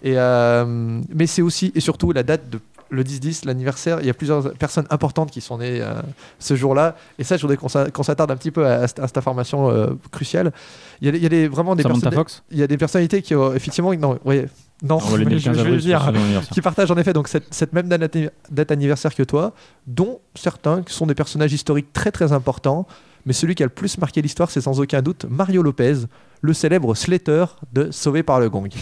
Et 0.02 0.18
euh, 0.18 1.00
mais 1.14 1.26
c'est 1.26 1.42
aussi 1.42 1.72
et 1.74 1.80
surtout 1.80 2.12
la 2.12 2.22
date 2.22 2.48
de 2.50 2.60
le 2.90 3.02
10-10, 3.02 3.44
l'anniversaire. 3.46 3.98
Il 4.00 4.06
y 4.06 4.10
a 4.10 4.14
plusieurs 4.14 4.52
personnes 4.52 4.86
importantes 4.90 5.32
qui 5.32 5.40
sont 5.40 5.58
nées 5.58 5.80
euh, 5.80 5.94
ce 6.38 6.54
jour-là. 6.54 6.94
Et 7.18 7.24
ça, 7.24 7.36
je 7.36 7.42
voudrais 7.42 7.56
qu'on 7.56 7.68
s'a- 7.68 7.90
qu'on 7.90 8.04
s'attarde 8.04 8.30
un 8.30 8.36
petit 8.36 8.52
peu 8.52 8.64
à, 8.64 8.74
à 8.82 8.86
cette 8.86 9.00
à 9.00 9.06
cette 9.08 9.18
information 9.18 9.68
euh, 9.70 9.88
cruciale. 10.12 10.52
Il 11.00 11.06
y 11.06 11.08
a, 11.08 11.12
des- 11.12 11.18
il 11.18 11.22
y 11.24 11.26
a 11.26 11.30
des, 11.30 11.48
vraiment 11.48 11.74
des 11.74 11.82
Samantha 11.82 12.12
Fox? 12.12 12.44
Il 12.52 12.58
y 12.58 12.62
a 12.62 12.68
des 12.68 12.76
personnalités 12.76 13.22
qui 13.22 13.34
ont 13.34 13.52
effectivement 13.54 13.92
non, 13.94 14.18
ouais, 14.24 14.46
non, 14.82 14.98
les 15.16 15.24
mais 15.24 15.38
je, 15.38 15.44
15 15.46 15.58
je 15.58 15.62
vais 15.64 15.70
le 15.70 15.76
dire, 15.78 16.12
qui 16.52 16.60
partagent 16.60 16.90
en 16.90 16.96
effet 16.96 17.12
donc 17.14 17.28
cette, 17.28 17.52
cette 17.54 17.72
même 17.72 17.88
date, 17.88 18.16
date 18.50 18.70
anniversaire 18.70 19.14
que 19.14 19.22
toi, 19.22 19.54
dont 19.86 20.20
certains 20.34 20.82
qui 20.82 20.92
sont 20.92 21.06
des 21.06 21.14
personnages 21.14 21.52
historiques 21.52 21.92
très 21.92 22.10
très 22.12 22.32
importants. 22.32 22.86
Mais 23.24 23.32
celui 23.32 23.56
qui 23.56 23.64
a 23.64 23.66
le 23.66 23.70
plus 23.70 23.98
marqué 23.98 24.22
l'histoire, 24.22 24.52
c'est 24.52 24.60
sans 24.60 24.78
aucun 24.78 25.02
doute 25.02 25.26
Mario 25.28 25.60
Lopez, 25.60 25.94
le 26.42 26.52
célèbre 26.52 26.94
Slater 26.94 27.44
de 27.72 27.90
Sauvé 27.90 28.22
par 28.22 28.38
le 28.38 28.48
Gong. 28.48 28.68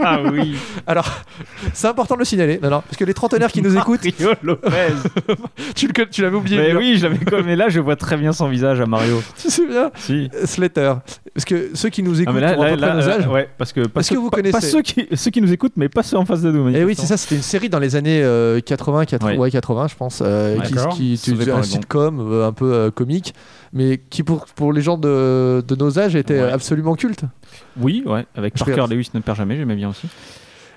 Ah 0.00 0.20
oui. 0.30 0.56
Alors, 0.86 1.08
c'est 1.72 1.88
important 1.88 2.14
de 2.14 2.20
le 2.20 2.24
signaler, 2.24 2.58
non, 2.62 2.70
non, 2.70 2.80
parce 2.82 2.96
que 2.96 3.04
les 3.04 3.14
trentenaires 3.14 3.50
qui 3.52 3.62
nous 3.62 3.76
écoutent, 3.76 4.04
Mario 4.04 4.34
Lopez. 4.42 4.92
tu, 5.74 5.88
le- 5.88 6.08
tu 6.10 6.22
l'avais 6.22 6.36
oublié. 6.36 6.56
Mais 6.58 6.74
oui, 6.74 6.96
je 6.98 7.06
l'avais 7.06 7.24
comme. 7.24 7.46
Mais 7.46 7.56
là, 7.56 7.68
je 7.68 7.80
vois 7.80 7.96
très 7.96 8.16
bien 8.16 8.32
son 8.32 8.48
visage 8.48 8.80
à 8.80 8.86
Mario. 8.86 9.22
Tu 9.40 9.50
souviens 9.50 9.90
Si. 9.96 10.30
Slater. 10.44 10.94
Parce 11.38 11.44
que 11.44 11.70
ceux 11.74 11.88
qui 11.88 12.02
nous 12.02 12.20
écoutent 12.20 12.34
Ah, 12.36 12.40
là, 12.40 12.58
ont 12.58 12.62
à 12.62 12.66
là, 12.66 12.72
peu 12.72 12.76
près 12.78 12.86
là, 12.88 12.94
nos 12.96 13.08
âges. 13.08 13.26
ouais, 13.28 13.48
parce 13.58 13.72
que 13.72 13.86
pas 13.86 14.02
ceux, 14.02 14.16
que 14.16 14.20
vous 14.20 14.28
pas- 14.28 14.42
pas 14.50 14.60
ceux 14.60 14.82
qui, 14.82 15.06
ceux 15.14 15.30
qui 15.30 15.40
nous 15.40 15.52
écoutent, 15.52 15.74
mais 15.76 15.88
pas 15.88 16.02
ceux 16.02 16.16
en 16.16 16.24
face 16.24 16.42
de 16.42 16.50
nous. 16.50 16.68
Et 16.70 16.82
oui, 16.82 16.96
c'est 16.98 17.06
ça, 17.06 17.16
c'était 17.16 17.36
une 17.36 17.42
série 17.42 17.68
dans 17.68 17.78
les 17.78 17.94
années 17.94 18.20
euh, 18.24 18.58
80, 18.58 19.04
80, 19.04 19.30
Ouais. 19.34 19.38
ouais, 19.38 19.50
80, 19.52 19.86
je 19.86 19.94
pense, 19.94 20.20
euh, 20.20 20.58
qui, 20.90 21.16
qui 21.16 21.36
tu- 21.36 21.50
un 21.52 21.62
sitcom 21.62 22.18
euh, 22.18 22.48
un 22.48 22.52
peu 22.52 22.72
euh, 22.74 22.90
comique, 22.90 23.34
mais 23.72 23.98
qui 24.10 24.24
pour, 24.24 24.46
pour 24.46 24.72
les 24.72 24.82
gens 24.82 24.98
de, 24.98 25.62
de 25.64 25.76
nos 25.76 25.96
âges 26.00 26.16
était 26.16 26.40
absolument 26.40 26.96
culte. 26.96 27.20
Oui, 27.80 28.02
ouais, 28.04 28.26
avec 28.34 28.58
Je 28.58 28.64
Parker. 28.64 28.92
Lewis 28.92 29.10
ne 29.14 29.20
perd 29.20 29.36
jamais, 29.36 29.56
j'aimais 29.56 29.76
bien 29.76 29.90
aussi. 29.90 30.08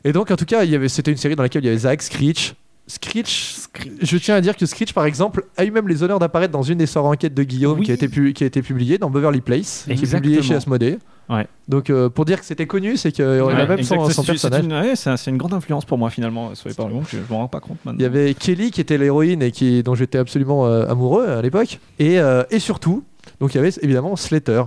Et 0.03 0.13
donc, 0.13 0.29
en 0.29 0.35
tout 0.35 0.45
cas, 0.45 0.61
c'était 0.89 1.09
une 1.11 1.17
série 1.17 1.35
dans 1.35 1.41
laquelle 1.43 1.63
il 1.63 1.67
y 1.67 1.69
avait 1.69 1.77
Zach, 1.79 2.03
Screech. 2.03 2.53
Screech, 2.95 3.55
je 4.01 4.17
tiens 4.17 4.35
à 4.35 4.41
dire 4.41 4.57
que 4.57 4.65
Screech, 4.65 4.93
par 4.93 5.05
exemple, 5.05 5.45
a 5.55 5.63
eu 5.63 5.71
même 5.71 5.87
les 5.87 6.03
honneurs 6.03 6.19
d'apparaître 6.19 6.51
dans 6.51 6.61
une 6.61 6.77
des 6.77 6.85
sorts 6.85 7.05
enquêtes 7.05 7.33
de 7.33 7.43
Guillaume 7.43 7.79
Oui. 7.79 7.85
qui, 7.85 7.91
a 7.91 7.93
été 7.93 8.09
pu- 8.09 8.33
qui 8.33 8.43
a 8.43 8.47
été 8.47 8.61
publiée 8.61 8.97
dans 8.97 9.09
Beverly 9.09 9.39
Place, 9.39 9.83
qui 9.85 9.91
est 9.91 9.95
publiée 9.95 10.15
Exactement. 10.15 10.41
chez 10.41 10.55
Asmodée. 10.55 10.99
Ouais. 11.29 11.47
Donc, 11.69 11.89
euh, 11.89 12.09
pour 12.09 12.25
dire 12.25 12.39
que 12.41 12.45
c'était 12.45 12.65
connu, 12.67 12.97
c'est 12.97 13.13
qu'il 13.13 13.23
y 13.23 13.27
a 13.27 13.45
Ouais, 13.45 13.53
même 13.65 13.81
son, 13.83 13.95
exact, 13.95 14.11
son 14.11 14.23
c'est 14.23 14.31
personnage. 14.33 14.65
une, 14.65 14.73
ouais, 14.73 14.95
c'est 14.97 15.09
un- 15.09 15.15
c'est 15.15 15.31
une 15.31 15.37
grande 15.37 15.53
influence 15.53 15.85
pour 15.85 15.97
moi 15.97 16.09
finalement, 16.09 16.53
Sauvé 16.55 16.75
par 16.75 16.87
le 16.89 16.95
Gong, 16.95 17.03
je 17.07 17.17
je 17.17 17.21
m'en 17.33 17.37
rends 17.39 17.47
pas 17.47 17.61
compte 17.61 17.77
maintenant. 17.85 17.97
Il 17.97 18.03
y 18.03 18.05
avait 18.05 18.33
Kelly 18.33 18.71
qui 18.71 18.81
était 18.81 18.97
l'héroïne 18.97 19.41
et 19.41 19.51
qui, 19.51 19.81
dont 19.83 19.95
j'étais 19.95 20.17
absolument 20.17 20.67
euh, 20.67 20.85
amoureux 20.89 21.27
à 21.29 21.41
l'époque. 21.41 21.79
Et, 21.99 22.19
euh, 22.19 22.43
et 22.51 22.59
surtout, 22.59 23.05
donc 23.39 23.53
il 23.53 23.57
y 23.57 23.59
avait 23.61 23.71
évidemment 23.81 24.17
Slater. 24.17 24.63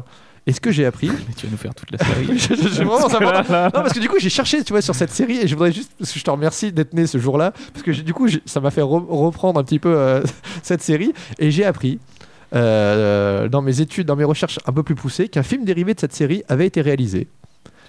Et 0.46 0.52
ce 0.52 0.60
que 0.60 0.70
j'ai 0.70 0.84
appris. 0.84 1.08
Mais 1.28 1.34
tu 1.36 1.46
vas 1.46 1.52
nous 1.52 1.58
faire 1.58 1.74
toute 1.74 1.90
la 1.90 1.98
série. 2.04 2.38
Je- 2.38 2.54
je- 2.54 2.68
je- 2.68 2.82
vraiment, 2.82 3.08
ça 3.08 3.18
non, 3.18 3.70
parce 3.70 3.92
que 3.94 3.98
du 4.00 4.08
coup, 4.08 4.16
j'ai 4.18 4.28
cherché, 4.30 4.62
tu 4.62 4.72
vois, 4.72 4.82
sur 4.82 4.94
cette 4.94 5.10
série 5.10 5.38
et 5.38 5.48
je 5.48 5.54
voudrais 5.54 5.72
juste, 5.72 5.90
parce 5.98 6.12
que 6.12 6.18
je 6.18 6.24
te 6.24 6.30
remercie 6.30 6.70
d'être 6.72 6.92
né 6.92 7.06
ce 7.06 7.18
jour-là, 7.18 7.52
parce 7.72 7.82
que 7.82 7.90
du 7.92 8.12
coup, 8.12 8.28
ça 8.44 8.60
m'a 8.60 8.70
fait 8.70 8.82
re- 8.82 9.06
reprendre 9.08 9.58
un 9.58 9.64
petit 9.64 9.78
peu 9.78 9.94
euh, 9.96 10.22
cette 10.62 10.82
série 10.82 11.12
et 11.38 11.50
j'ai 11.50 11.64
appris. 11.64 11.98
euh, 12.54 13.48
dans 13.48 13.62
mes 13.62 13.80
études, 13.80 14.06
dans 14.06 14.16
mes 14.16 14.24
recherches 14.24 14.58
un 14.66 14.72
peu 14.72 14.82
plus 14.82 14.94
poussées, 14.94 15.28
qu'un 15.28 15.42
film 15.42 15.64
dérivé 15.64 15.94
de 15.94 16.00
cette 16.00 16.12
série 16.14 16.44
avait 16.48 16.66
été 16.66 16.80
réalisé. 16.82 17.26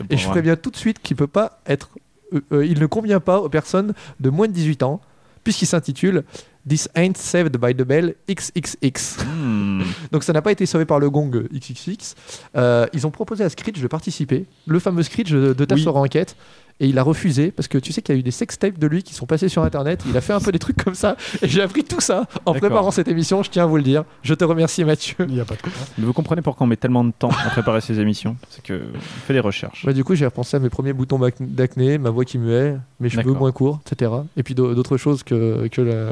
Et 0.10 0.18
je 0.18 0.28
préviens 0.28 0.56
tout 0.56 0.72
de 0.72 0.76
suite 0.76 1.00
qu'il 1.02 1.16
peut 1.16 1.28
pas 1.28 1.60
être, 1.68 1.90
euh, 2.34 2.42
euh, 2.52 2.66
il 2.66 2.80
ne 2.80 2.86
convient 2.86 3.20
pas 3.20 3.40
aux 3.40 3.50
personnes 3.50 3.94
de 4.20 4.30
moins 4.30 4.48
de 4.48 4.54
18 4.54 4.84
ans, 4.84 5.02
puisqu'il 5.44 5.68
s'intitule 5.68 6.24
This 6.68 6.90
Ain't 6.96 7.14
Saved 7.18 7.58
by 7.58 7.74
the 7.76 7.84
Bell 7.84 8.16
XXX. 8.30 9.24
Hmm. 9.26 9.82
Donc 10.12 10.24
ça 10.24 10.34
n'a 10.34 10.42
pas 10.42 10.52
été 10.52 10.66
sauvé 10.66 10.86
par 10.86 11.00
le 11.00 11.10
gong 11.10 11.30
XXX. 11.54 12.16
Euh, 12.56 12.88
ils 12.94 13.06
ont 13.06 13.12
proposé 13.12 13.44
à 13.44 13.50
Screech 13.50 13.80
de 13.82 13.88
participer, 13.88 14.46
le 14.66 14.80
fameux 14.80 15.04
Screech 15.04 15.32
de, 15.32 15.54
de 15.54 15.66
ta 15.66 15.76
Oui. 15.76 15.88
enquête. 15.88 16.36
Et 16.82 16.88
il 16.88 17.00
a 17.00 17.04
refusé 17.04 17.52
parce 17.52 17.70
que 17.70 17.78
tu 17.78 17.94
sais 17.94 18.02
qu'il 18.02 18.14
y 18.14 18.18
a 18.18 18.20
eu 18.20 18.24
des 18.24 18.32
sextapes 18.32 18.78
de 18.78 18.86
lui 18.86 19.02
qui 19.02 19.14
sont 19.14 19.26
passés 19.26 19.48
sur 19.48 19.64
internet. 19.64 20.04
Il 20.10 20.18
a 20.18 20.20
fait 20.20 20.34
un 20.34 20.42
peu 20.42 20.52
des 20.52 20.60
trucs 20.60 20.76
comme 20.84 20.94
ça. 20.94 21.16
Et 21.42 21.48
j'ai 21.48 21.62
appris 21.62 21.86
tout 21.86 22.02
ça 22.02 22.28
en 22.46 22.54
préparant 22.54 22.92
cette 22.92 23.08
émission. 23.08 23.44
Je 23.44 23.50
tiens 23.50 23.64
à 23.64 23.66
vous 23.66 23.78
le 23.78 23.82
dire. 23.84 24.04
Je 24.24 24.34
te 24.34 24.44
remercie, 24.44 24.84
Mathieu. 24.84 25.16
Il 25.20 25.36
n'y 25.36 25.40
a 25.40 25.46
pas 25.46 25.56
de 25.56 25.62
quoi. 25.62 25.72
Mais 25.98 26.04
vous 26.04 26.12
comprenez 26.12 26.42
pourquoi 26.42 26.66
on 26.66 26.68
met 26.68 26.76
tellement 26.76 27.06
de 27.06 27.14
temps 27.18 27.30
à 27.30 27.50
préparer 27.50 27.80
ces 27.80 28.02
émissions? 28.02 28.36
C'est 28.50 28.62
que 28.62 28.74
on 28.94 29.00
fait 29.26 29.32
des 29.34 29.40
recherches. 29.40 29.86
Ouais, 29.86 29.94
du 29.94 30.04
coup, 30.04 30.16
j'ai 30.16 30.26
repensé 30.26 30.58
à 30.58 30.60
mes 30.60 30.70
premiers 30.70 30.92
boutons 30.92 31.18
d'acné, 31.40 31.98
ma 31.98 32.10
voix 32.10 32.26
qui 32.26 32.38
muait, 32.40 32.76
mes 33.00 33.08
cheveux 33.10 33.32
moins 33.32 33.54
courts, 33.54 33.80
etc. 33.90 34.12
Et 34.36 34.44
puis 34.44 34.54
d'au- 34.54 34.76
d'autres 34.76 34.98
choses 34.98 35.24
que, 35.24 35.70
que, 35.70 35.82
la, 35.82 36.12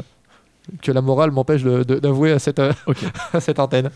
que 0.82 0.92
la 0.92 1.00
morale 1.02 1.30
m'empêche 1.30 1.62
de- 1.62 1.82
de- 1.82 1.98
d'avouer 1.98 2.32
à 2.32 2.38
cette, 2.38 2.58
euh, 2.58 2.72
Ok. 2.86 2.98
à 3.32 3.40
cette 3.40 3.58
antenne. 3.58 3.90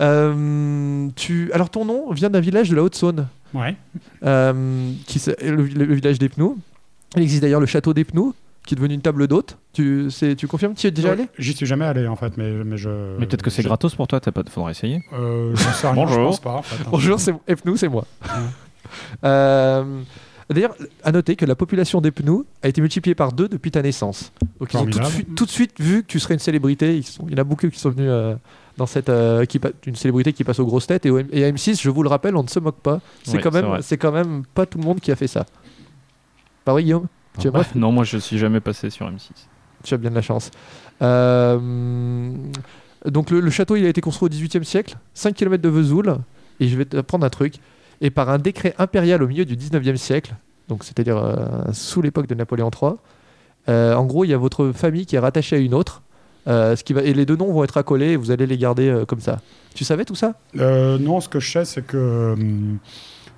Euh, 0.00 1.08
tu... 1.16 1.50
Alors, 1.52 1.70
ton 1.70 1.84
nom 1.84 2.12
vient 2.12 2.30
d'un 2.30 2.40
village 2.40 2.70
de 2.70 2.76
la 2.76 2.82
Haute-Saône, 2.82 3.26
Ouais. 3.54 3.76
euh, 4.24 4.90
qui 5.06 5.20
le, 5.42 5.56
le- 5.56 5.84
le 5.84 5.94
village 5.94 6.18
d'Epnou. 6.18 6.58
Il 7.16 7.22
existe 7.22 7.42
d'ailleurs 7.42 7.60
le 7.60 7.66
château 7.66 7.94
d'Epnou, 7.94 8.34
qui 8.66 8.74
est 8.74 8.76
devenu 8.76 8.94
une 8.94 9.00
table 9.00 9.26
d'hôte. 9.26 9.56
Tu, 9.72 10.08
confirmes? 10.48 10.74
Tu 10.74 10.86
y 10.86 10.88
es 10.88 10.90
déjà 10.90 11.12
allé? 11.12 11.26
J'y 11.38 11.54
suis 11.54 11.66
jamais 11.66 11.84
allé 11.86 12.06
en 12.06 12.16
fait, 12.16 12.36
mais, 12.36 12.50
mais 12.64 12.76
je. 12.76 12.90
Mais 13.18 13.26
peut-être 13.26 13.42
que 13.42 13.50
c'est 13.50 13.62
je- 13.62 13.68
gratos 13.68 13.94
pour 13.94 14.06
toi, 14.06 14.20
t'as 14.20 14.30
pas... 14.30 14.42
faudra 14.48 14.70
essayer. 14.70 15.02
Euh, 15.14 15.52
j'en 15.56 15.72
sais 15.72 15.86
rien, 15.88 15.94
je 15.94 16.00
Bonjour. 16.14 16.26
pense 16.28 16.40
pas. 16.40 16.52
en 16.52 16.62
fait, 16.62 16.76
hein. 16.82 16.88
Bonjour, 16.90 17.18
c'est 17.18 17.32
Epnou, 17.46 17.76
c'est 17.76 17.88
moi. 17.88 18.04
Euh, 19.22 20.00
D'ailleurs, 20.50 20.74
à 21.04 21.12
noter 21.12 21.36
que 21.36 21.44
la 21.44 21.54
population 21.54 22.00
d'Epnou 22.00 22.46
a 22.62 22.68
été 22.68 22.80
multipliée 22.80 23.14
par 23.14 23.32
deux 23.32 23.48
depuis 23.48 23.70
ta 23.70 23.82
naissance. 23.82 24.32
Donc 24.60 24.72
ils 24.72 24.78
ont 24.78 24.86
tout 24.86 24.98
de, 24.98 25.04
suite, 25.04 25.34
tout 25.34 25.44
de 25.44 25.50
suite 25.50 25.72
vu 25.78 26.02
que 26.02 26.06
tu 26.06 26.18
serais 26.18 26.34
une 26.34 26.40
célébrité. 26.40 26.96
Ils 26.96 27.04
sont- 27.04 27.26
il 27.28 27.32
y 27.32 27.34
en 27.34 27.42
a 27.42 27.44
beaucoup 27.44 27.68
qui 27.68 27.78
sont 27.78 27.90
venus 27.90 28.08
euh, 28.08 28.34
dans 28.78 28.86
cette 28.86 29.10
euh, 29.10 29.44
qui 29.44 29.60
une 29.84 29.96
célébrité 29.96 30.32
qui 30.32 30.44
passe 30.44 30.58
aux 30.58 30.64
grosses 30.64 30.86
têtes 30.86 31.04
et, 31.04 31.10
au 31.10 31.18
M- 31.18 31.28
et 31.32 31.44
à 31.44 31.50
M6, 31.52 31.82
je 31.82 31.90
vous 31.90 32.02
le 32.02 32.08
rappelle, 32.08 32.34
on 32.34 32.42
ne 32.42 32.48
se 32.48 32.58
moque 32.60 32.80
pas. 32.80 33.00
C'est 33.24 33.36
Ouais, 33.36 33.42
quand 33.42 33.52
même, 33.52 33.66
vrai. 33.66 33.82
c'est 33.82 33.98
quand 33.98 34.10
même 34.12 34.42
pas 34.54 34.64
tout 34.64 34.78
le 34.78 34.84
monde 34.84 35.00
qui 35.00 35.12
a 35.12 35.16
fait 35.16 35.26
ça. 35.26 35.44
Pas 36.64 36.72
vrai, 36.72 36.82
Guillaume? 36.82 37.08
Tu 37.38 37.48
as, 37.48 37.50
Bah, 37.50 37.62
non, 37.74 37.92
moi 37.92 38.04
je 38.04 38.16
suis 38.16 38.38
jamais 38.38 38.60
passé 38.60 38.88
sur 38.88 39.06
M6. 39.06 39.28
tu 39.84 39.92
as 39.92 39.98
bien 39.98 40.08
de 40.10 40.14
la 40.14 40.22
chance. 40.22 40.50
Euh, 41.02 42.30
donc 43.04 43.30
le, 43.30 43.40
le 43.40 43.50
château, 43.50 43.76
il 43.76 43.84
a 43.84 43.88
été 43.88 44.00
construit 44.00 44.26
au 44.26 44.30
XVIIIe 44.30 44.64
siècle, 44.64 44.96
5 45.14 45.34
km 45.34 45.62
de 45.62 45.68
Vesoul, 45.68 46.16
et 46.60 46.68
je 46.68 46.76
vais 46.76 46.84
t'apprendre 46.84 47.24
un 47.26 47.30
truc. 47.30 47.54
Et 48.00 48.10
par 48.10 48.28
un 48.30 48.38
décret 48.38 48.74
impérial 48.78 49.22
au 49.22 49.28
milieu 49.28 49.44
du 49.44 49.56
XIXe 49.56 50.00
siècle, 50.00 50.34
donc 50.68 50.84
c'est-à-dire 50.84 51.16
euh, 51.16 51.36
sous 51.72 52.00
l'époque 52.02 52.26
de 52.28 52.34
Napoléon 52.34 52.70
III, 52.70 52.92
euh, 53.68 53.94
en 53.94 54.04
gros, 54.06 54.24
il 54.24 54.28
y 54.30 54.34
a 54.34 54.38
votre 54.38 54.70
famille 54.72 55.04
qui 55.06 55.16
est 55.16 55.18
rattachée 55.18 55.56
à 55.56 55.58
une 55.58 55.74
autre, 55.74 56.02
euh, 56.46 56.76
ce 56.76 56.84
qui 56.84 56.92
va, 56.92 57.02
et 57.02 57.12
les 57.12 57.26
deux 57.26 57.36
noms 57.36 57.52
vont 57.52 57.64
être 57.64 57.76
accolés 57.76 58.10
et 58.12 58.16
vous 58.16 58.30
allez 58.30 58.46
les 58.46 58.56
garder 58.56 58.88
euh, 58.88 59.04
comme 59.04 59.20
ça. 59.20 59.40
Tu 59.74 59.84
savais 59.84 60.04
tout 60.04 60.14
ça? 60.14 60.34
Euh, 60.58 60.96
non, 60.98 61.20
ce 61.20 61.28
que 61.28 61.40
je 61.40 61.50
sais, 61.50 61.64
c'est 61.64 61.82
que. 61.86 62.34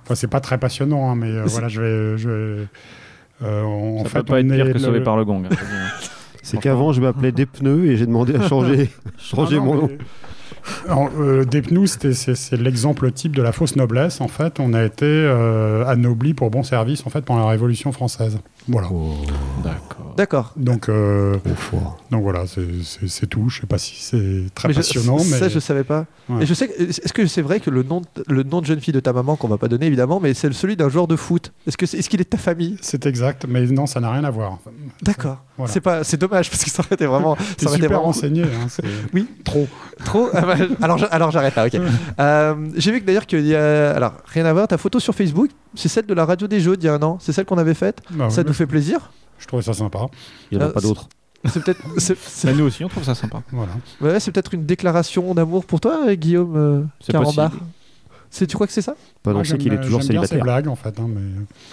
Enfin, 0.03 0.15
c'est 0.15 0.27
pas 0.29 0.39
très 0.39 0.57
passionnant, 0.57 1.09
hein, 1.11 1.15
mais 1.15 1.29
euh, 1.31 1.43
voilà, 1.45 1.67
je 1.67 1.81
vais. 1.81 2.17
Je 2.17 2.29
vais 2.29 2.67
euh, 3.43 3.63
en 3.63 4.03
Ça 4.03 4.09
fait, 4.09 4.19
peut 4.19 4.25
pas 4.25 4.39
être 4.39 4.45
on 4.45 4.49
pire 4.53 4.67
est 4.67 4.73
que 4.73 4.77
le- 4.77 4.83
sauvé 4.83 5.01
par 5.01 5.17
le 5.17 5.25
gong. 5.25 5.43
hein, 5.45 5.49
hein. 5.51 6.05
C'est 6.43 6.57
qu'avant, 6.59 6.91
je 6.91 7.01
m'appelais 7.01 7.31
des 7.31 7.45
pneus 7.45 7.85
et 7.91 7.97
j'ai 7.97 8.05
demandé 8.07 8.35
à 8.35 8.47
changer, 8.47 8.89
changer 9.17 9.57
Ah 9.57 9.59
non, 9.59 9.65
mon 9.65 9.75
nom. 9.75 9.87
mais- 9.91 9.97
euh, 10.89 11.45
c'est 11.87 12.13
c'est 12.35 12.57
l'exemple 12.57 13.11
type 13.11 13.35
de 13.35 13.41
la 13.41 13.51
fausse 13.51 13.75
noblesse. 13.75 14.21
En 14.21 14.27
fait, 14.27 14.59
on 14.59 14.73
a 14.73 14.83
été 14.83 15.05
euh, 15.05 15.85
anobli 15.85 16.33
pour 16.33 16.49
bon 16.49 16.63
service 16.63 17.05
en 17.05 17.09
fait 17.09 17.21
pendant 17.21 17.41
la 17.41 17.49
Révolution 17.49 17.91
française. 17.91 18.39
Voilà. 18.67 18.87
Oh, 18.91 19.13
D'accord. 19.63 20.00
D'accord. 20.17 20.53
Donc, 20.57 20.89
euh, 20.89 21.35
donc 22.11 22.23
voilà, 22.23 22.45
c'est- 22.47 23.25
tout. 23.27 23.49
Je 23.49 23.61
sais 23.61 23.67
pas 23.67 23.77
si 23.77 23.95
c'est 23.97 24.43
très 24.55 24.67
Mais 24.67 24.73
je- 24.73 24.79
passionnant, 24.79 25.17
mais 25.17 25.23
Ça, 25.39 25.49
je 25.49 25.59
savais 25.59 25.83
pas. 25.83 26.05
Ouais. 26.29 26.43
Et 26.43 26.45
je 26.45 26.53
sais. 26.53 26.65
Est-ce 26.79 27.13
que 27.13 27.25
c'est 27.27 27.41
vrai 27.41 27.59
que 27.59 27.69
le 27.69 27.83
nom, 27.83 28.01
de- 28.01 28.23
le 28.27 28.43
nom 28.43 28.61
de 28.61 28.65
jeune 28.65 28.79
fille 28.81 28.93
de 28.93 28.99
ta 28.99 29.13
maman, 29.13 29.35
qu'on 29.35 29.47
va 29.47 29.57
pas 29.57 29.67
donner 29.67 29.85
évidemment, 29.87 30.19
mais 30.19 30.33
c'est 30.33 30.51
celui 30.53 30.75
d'un 30.75 30.89
joueur 30.89 31.07
de 31.07 31.15
foot 31.15 31.51
Est-ce 31.67 31.77
que 31.77 31.85
c'est- 31.85 31.97
est-ce 31.97 32.09
qu'il 32.09 32.19
est 32.21 32.25
de 32.25 32.29
ta 32.29 32.37
famille? 32.37 32.77
C'est 32.81 33.05
exact. 33.05 33.45
Mais 33.47 33.65
non, 33.67 33.85
ça 33.85 33.99
n'a 33.99 34.11
rien 34.11 34.23
à 34.23 34.29
voir. 34.31 34.59
D'accord. 35.01 35.43
Voilà. 35.57 35.71
C'est 35.71 35.81
pas, 35.81 36.03
c'est 36.03 36.17
dommage 36.17 36.49
parce 36.49 36.63
que 36.63 36.69
ça 36.69 36.81
aurait 36.83 36.95
été 36.95 37.05
vraiment, 37.05 37.35
ça 37.35 37.41
aurait 37.43 37.53
été 37.53 37.65
super 37.75 37.89
vraiment 37.89 38.01
renseigné. 38.03 38.43
hein, 38.43 38.67
Oui. 39.13 39.27
Trop. 39.43 39.67
trop. 40.03 40.29
Ah 40.33 40.41
bah, 40.41 40.55
alors, 40.81 40.97
j'a- 40.97 41.07
alors 41.07 41.31
j'arrête 41.31 41.55
là. 41.55 41.65
Ok. 41.67 41.73
Euh, 42.19 42.55
J'ai 42.75 42.91
vu 42.91 43.01
que 43.01 43.05
d'ailleurs 43.05 43.25
qu'il 43.25 43.45
y 43.45 43.55
a, 43.55 43.91
alors 43.91 44.13
rien 44.25 44.45
à 44.45 44.53
voir, 44.53 44.67
ta 44.67 44.77
photo 44.77 44.99
sur 44.99 45.13
Facebook, 45.15 45.49
c'est 45.75 45.87
celle 45.89 46.05
de 46.05 46.13
la 46.13 46.25
radio 46.25 46.47
des 46.47 46.59
jeux 46.59 46.77
d'il 46.77 46.85
y 46.87 46.89
a 46.89 46.93
un 46.93 47.01
an. 47.01 47.17
C'est 47.21 47.31
celle 47.31 47.45
qu'on 47.45 47.57
avait 47.57 47.73
faite. 47.73 47.99
Bah 48.11 48.29
ça 48.29 48.43
nous 48.43 48.53
fait 48.53 48.65
plaisir. 48.67 49.11
Je 49.41 49.47
trouvais 49.47 49.63
ça 49.63 49.73
sympa. 49.73 50.05
Il 50.51 50.57
n'y 50.57 50.63
en 50.63 50.67
a 50.67 50.69
Euh, 50.69 50.73
pas 50.73 50.79
d'autres. 50.81 51.09
C'est 51.45 51.61
peut-être 51.63 51.81
c'est- 51.97 52.15
c'est- 52.17 52.47
Mais 52.47 52.53
nous 52.53 52.65
aussi, 52.65 52.85
on 52.85 52.87
trouve 52.87 53.03
ça 53.03 53.15
sympa. 53.15 53.41
Voilà. 53.51 53.71
ouais, 53.99 54.19
c'est 54.19 54.31
peut-être 54.31 54.53
une 54.53 54.65
déclaration 54.65 55.33
d'amour 55.33 55.65
pour 55.65 55.81
toi, 55.81 56.01
euh, 56.07 56.13
Guillaume 56.15 56.53
euh, 56.55 56.81
C'est 57.01 57.11
Carambar. 57.11 57.49
possible. 57.49 57.65
C'est 58.29 58.47
tu 58.47 58.55
crois 58.55 58.67
que 58.67 58.71
c'est 58.73 58.81
ça? 58.81 58.93
Pas 59.23 59.31
Moi, 59.31 59.41
annoncer 59.41 59.57
qu'il 59.57 59.73
est 59.73 59.81
toujours 59.81 59.99
j'aime 60.01 60.11
bien 60.11 60.21
célibataire. 60.25 60.43
blagues, 60.43 60.67
en 60.69 60.75
fait. 60.77 60.97
hein, 60.99 61.07
mais... 61.09 61.21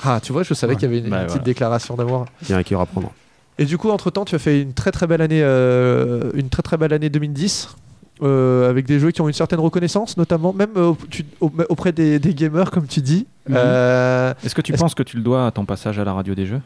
Ah, 0.03 0.19
tu 0.21 0.33
vois, 0.33 0.43
je 0.43 0.55
savais 0.55 0.73
Ouais. 0.73 0.79
qu'il 0.81 0.89
y 0.91 0.93
avait 0.93 1.05
une, 1.05 1.11
Bah, 1.11 1.19
une 1.19 1.23
petite 1.27 1.33
voilà. 1.37 1.45
déclaration 1.45 1.95
d'amour. 1.95 2.25
Il 2.43 2.49
y 2.49 2.53
a 2.53 2.57
un 2.57 2.63
cœur 2.65 2.81
à 2.81 2.87
prendre. 2.87 3.13
Et 3.59 3.65
du 3.65 3.77
coup, 3.79 3.91
entre 3.91 4.11
temps, 4.11 4.25
tu 4.25 4.35
as 4.35 4.39
fait 4.41 4.63
une 4.63 4.73
très 4.73 4.91
très 4.91 5.07
belle 5.07 5.21
année, 5.21 5.41
euh, 5.43 6.31
une 6.35 6.49
très 6.49 6.63
très 6.63 6.77
belle 6.77 6.93
année 6.93 7.11
2010. 7.11 7.69
euh, 8.21 8.69
avec 8.69 8.85
des 8.85 8.99
jeux 8.99 9.13
qui 9.13 9.21
ont 9.21 9.29
une 9.29 9.33
certaine 9.35 9.61
reconnaissance, 9.61 10.17
notamment 10.17 10.53
même 10.53 10.71
euh, 10.77 10.93
tu- 11.09 11.25
auprès 11.41 11.93
des, 11.93 12.19
des 12.19 12.35
gamers, 12.35 12.73
comme 12.73 12.89
tu 12.89 13.01
dis. 13.01 13.29
Mhm. 13.49 13.55
Euh, 13.57 14.35
Est-ce 14.45 14.57
que 14.57 14.61
tu 14.61 14.73
Est-ce- 14.73 14.81
penses 14.83 14.97
que 14.97 15.05
tu 15.05 15.17
le 15.19 15.23
dois 15.23 15.47
à 15.47 15.51
ton 15.53 15.65
passage 15.65 16.01
à 16.01 16.05
la 16.05 16.13
radio 16.13 16.35
des 16.35 16.45
jeux? 16.47 16.61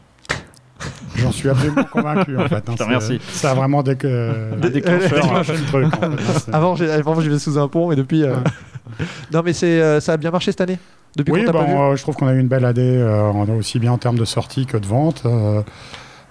J'en 1.15 1.31
suis 1.31 1.49
absolument 1.49 1.83
convaincu, 1.85 2.37
en 2.37 2.47
fait. 2.47 2.55
hein, 2.55 2.61
Je 2.67 2.71
te 2.73 2.77
c'est- 2.77 2.83
remercie. 2.83 3.19
Ça 3.31 3.51
a 3.51 3.53
vraiment 3.53 3.83
dès 3.83 3.95
que... 3.95 4.55
Des- 4.61 4.69
déclenché 4.69 5.09
le 5.09 5.65
truc. 5.67 5.85
en 5.85 5.89
fait, 6.01 6.05
hein, 6.05 6.11
avant, 6.53 6.75
avant, 6.75 7.15
je 7.15 7.21
vivais 7.21 7.39
sous 7.39 7.57
un 7.59 7.67
pont, 7.67 7.91
et 7.91 7.95
depuis. 7.95 8.23
euh, 8.23 8.35
non, 9.31 9.41
mais 9.43 9.53
c'est, 9.53 9.81
euh, 9.81 9.99
ça 9.99 10.13
a 10.13 10.17
bien 10.17 10.31
marché 10.31 10.51
cette 10.51 10.61
année? 10.61 10.79
Depuis 11.15 11.31
Oui, 11.31 11.45
t'a 11.45 11.51
bah, 11.51 11.59
pas 11.59 11.65
vu? 11.65 11.73
euh, 11.73 11.95
je 11.95 12.01
trouve 12.01 12.15
qu'on 12.15 12.27
a 12.27 12.33
eu 12.33 12.39
une 12.39 12.47
belle 12.47 12.65
année, 12.65 12.97
euh, 12.97 13.31
aussi 13.57 13.77
bien 13.79 13.91
en 13.91 13.97
termes 13.99 14.17
de 14.17 14.25
sortie 14.25 14.65
que 14.65 14.77
de 14.77 14.87
vente. 14.87 15.21
Euh, 15.25 15.61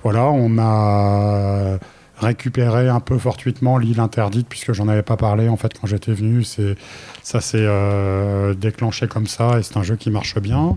voilà, 0.03 0.25
on 0.27 0.59
a 0.59 1.79
récupéré 2.19 2.89
un 2.89 3.01
peu 3.01 3.19
fortuitement 3.19 3.79
l'île 3.79 4.01
interdite, 4.01 4.49
puisque 4.49 4.73
j'en 4.73 4.89
avais 4.89 5.03
pas 5.03 5.17
parlé 5.17 5.49
en 5.49 5.57
fait 5.57 5.73
quand 5.81 5.87
j'étais 5.87 6.13
venu. 6.13 6.43
C'est, 6.45 6.75
ça 7.23 7.41
s'est 7.41 7.59
euh, 7.61 8.55
déclenché 8.55 9.07
comme 9.07 9.27
ça, 9.29 9.59
et 9.59 9.63
c'est 9.63 9.77
un 9.77 9.83
jeu 9.85 9.95
qui 9.97 10.11
marche 10.11 10.37
bien. 10.41 10.77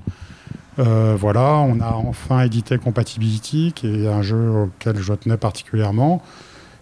Euh, 0.77 1.15
voilà, 1.17 1.53
on 1.53 1.79
a 1.79 1.91
enfin 1.91 2.41
édité 2.41 2.77
Compatibility, 2.77 3.71
qui 3.73 3.87
est 3.87 4.07
un 4.07 4.21
jeu 4.21 4.49
auquel 4.49 4.97
je 4.97 5.13
tenais 5.13 5.37
particulièrement. 5.37 6.21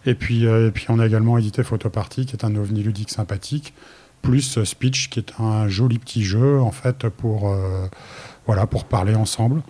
Et 0.05 0.15
puis, 0.15 0.47
euh, 0.47 0.67
et 0.67 0.71
puis 0.71 0.85
on 0.89 0.99
a 0.99 1.05
également 1.05 1.37
édité 1.37 1.63
Photoparty, 1.63 2.25
qui 2.25 2.35
est 2.35 2.43
un 2.43 2.55
ovni 2.55 2.83
ludique 2.83 3.11
sympathique, 3.11 3.73
plus 4.21 4.63
Speech, 4.63 5.09
qui 5.09 5.19
est 5.19 5.33
un 5.39 5.67
joli 5.67 5.99
petit 5.99 6.23
jeu 6.23 6.59
en 6.59 6.71
fait 6.71 7.07
pour, 7.09 7.49
euh, 7.49 7.87
voilà, 8.47 8.67
pour 8.67 8.85
parler 8.85 9.15
ensemble. 9.15 9.61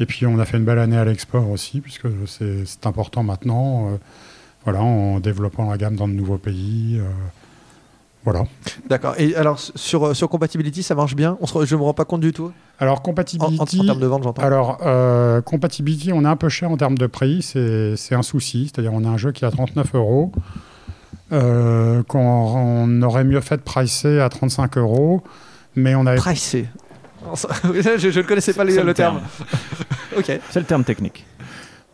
Et 0.00 0.06
puis 0.06 0.26
on 0.26 0.38
a 0.38 0.44
fait 0.44 0.58
une 0.58 0.64
belle 0.64 0.78
année 0.78 0.96
à 0.96 1.04
l'export 1.04 1.48
aussi, 1.50 1.80
puisque 1.80 2.06
c'est 2.26 2.86
important 2.86 3.22
maintenant, 3.22 3.98
voilà, 4.64 4.80
en 4.80 5.18
développant 5.18 5.68
la 5.68 5.76
gamme 5.76 5.96
dans 5.96 6.06
de 6.06 6.12
nouveaux 6.12 6.38
pays. 6.38 7.00
Voilà. 8.30 8.46
D'accord. 8.88 9.14
Et 9.18 9.34
alors, 9.36 9.58
sur, 9.58 10.08
euh, 10.08 10.14
sur 10.14 10.28
Compatibility, 10.28 10.82
ça 10.82 10.94
marche 10.94 11.14
bien? 11.14 11.36
On 11.40 11.46
se 11.46 11.54
re- 11.54 11.66
Je 11.66 11.76
me 11.76 11.82
rends 11.82 11.94
pas 11.94 12.04
compte 12.04 12.20
du 12.20 12.32
tout. 12.32 12.52
Alors 12.78 12.94
En, 12.94 12.96
en- 12.96 13.00
en 13.00 13.02
Compatibility, 13.02 13.84
termes 13.86 14.00
de 14.00 14.06
vente, 14.06 14.22
j'entends. 14.24 14.42
Alors, 14.42 14.78
euh, 14.84 15.40
Compatibility, 15.40 16.12
on 16.12 16.24
est 16.24 16.28
un 16.28 16.36
peu 16.36 16.48
cher 16.48 16.70
en 16.70 16.76
termes 16.76 16.98
de 16.98 17.06
prix, 17.06 17.42
c'est 17.42 17.96
c'est 17.96 18.14
un 18.14 18.22
souci. 18.22 18.70
C'est-à-dire, 18.72 18.92
on 18.94 19.04
a 19.04 19.08
un 19.08 19.16
jeu 19.16 19.32
qui 19.32 19.44
est 19.44 19.48
à 19.48 19.50
39 19.50 19.94
euros, 19.94 20.32
euh, 21.32 22.02
qu'on 22.04 22.18
on 22.18 23.02
aurait 23.02 23.24
mieux 23.24 23.40
fait 23.40 23.56
de 23.56 23.62
pricer 23.62 24.20
à 24.20 24.28
35 24.28 24.78
euros, 24.78 25.22
mais 25.76 25.94
on 25.94 26.06
avait. 26.06 26.18
Pricé. 26.18 26.66
je, 27.64 28.10
je 28.10 28.20
ne 28.20 28.24
connaissais 28.24 28.52
pas 28.54 28.64
le, 28.64 28.80
le 28.82 28.94
terme. 28.94 29.20
ok. 30.16 30.24
C'est 30.50 30.60
le 30.60 30.64
terme 30.66 30.84
technique. 30.84 31.26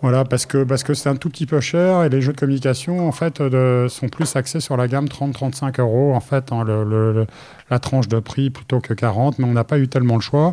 Voilà, 0.04 0.26
parce 0.26 0.44
que 0.44 0.64
parce 0.64 0.82
que 0.82 0.92
c'est 0.92 1.08
un 1.08 1.16
tout 1.16 1.30
petit 1.30 1.46
peu 1.46 1.60
cher 1.60 2.04
et 2.04 2.10
les 2.10 2.20
jeux 2.20 2.34
de 2.34 2.38
communication 2.38 3.08
en 3.08 3.12
fait 3.12 3.40
de- 3.40 3.86
sont 3.88 4.08
plus 4.10 4.36
axés 4.36 4.60
sur 4.60 4.76
la 4.76 4.86
gamme 4.86 5.08
30-35 5.08 5.80
euros 5.80 6.12
en 6.14 6.20
fait, 6.20 6.52
hein, 6.52 6.62
le- 6.62 6.84
le- 6.84 7.12
le- 7.14 7.26
la 7.70 7.78
tranche 7.78 8.06
de 8.06 8.18
prix 8.18 8.50
plutôt 8.50 8.80
que 8.80 8.92
40, 8.92 9.38
mais 9.38 9.46
on 9.46 9.54
n'a 9.54 9.64
pas 9.64 9.78
eu 9.78 9.88
tellement 9.88 10.16
le 10.16 10.20
choix. 10.20 10.52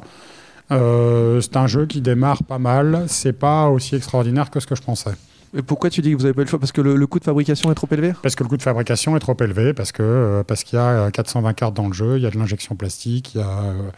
Euh, 0.72 1.42
c'est 1.42 1.58
un 1.58 1.68
jeu 1.68 1.86
qui 1.86 2.00
démarre 2.00 2.44
pas 2.44 2.60
mal, 2.60 3.04
c'est 3.08 3.34
pas 3.34 3.68
aussi 3.68 3.98
extraordinaire 3.98 4.52
que 4.52 4.62
ce 4.62 4.68
que 4.68 4.76
je 4.76 4.82
pensais. 4.84 5.12
Et 5.54 5.62
pourquoi 5.62 5.90
tu 5.90 6.00
dis 6.02 6.12
que 6.12 6.16
vous 6.16 6.24
avez 6.24 6.34
pas 6.34 6.44
eu 6.44 6.46
le 6.46 6.50
choix? 6.50 6.60
Parce 6.60 6.72
que 6.72 6.80
le, 6.80 6.96
le 6.96 7.08
coût 7.08 7.20
de 7.20 7.26
fabrication 7.26 7.70
est 7.74 7.76
trop 7.76 7.88
élevé? 7.92 8.14
Parce 8.24 8.36
que 8.36 8.44
le 8.44 8.48
coût 8.48 8.56
de 8.56 8.62
fabrication 8.62 9.18
est 9.18 9.20
trop 9.20 9.36
élevé, 9.42 9.74
parce 9.74 9.92
que 9.92 10.02
euh, 10.02 10.44
parce 10.46 10.64
qu'il 10.64 10.78
y 10.80 10.82
a 10.82 10.86
euh, 10.86 11.10
420 11.10 11.52
cartes 11.56 11.74
dans 11.74 11.88
le 11.88 11.94
jeu, 11.94 12.16
il 12.16 12.24
y 12.24 12.26
a 12.26 12.30
de 12.32 12.38
l'injection 12.38 12.76
plastique, 12.76 13.36
il 13.36 13.42
y 13.42 13.44
a 13.44 13.50
euh, 13.50 13.90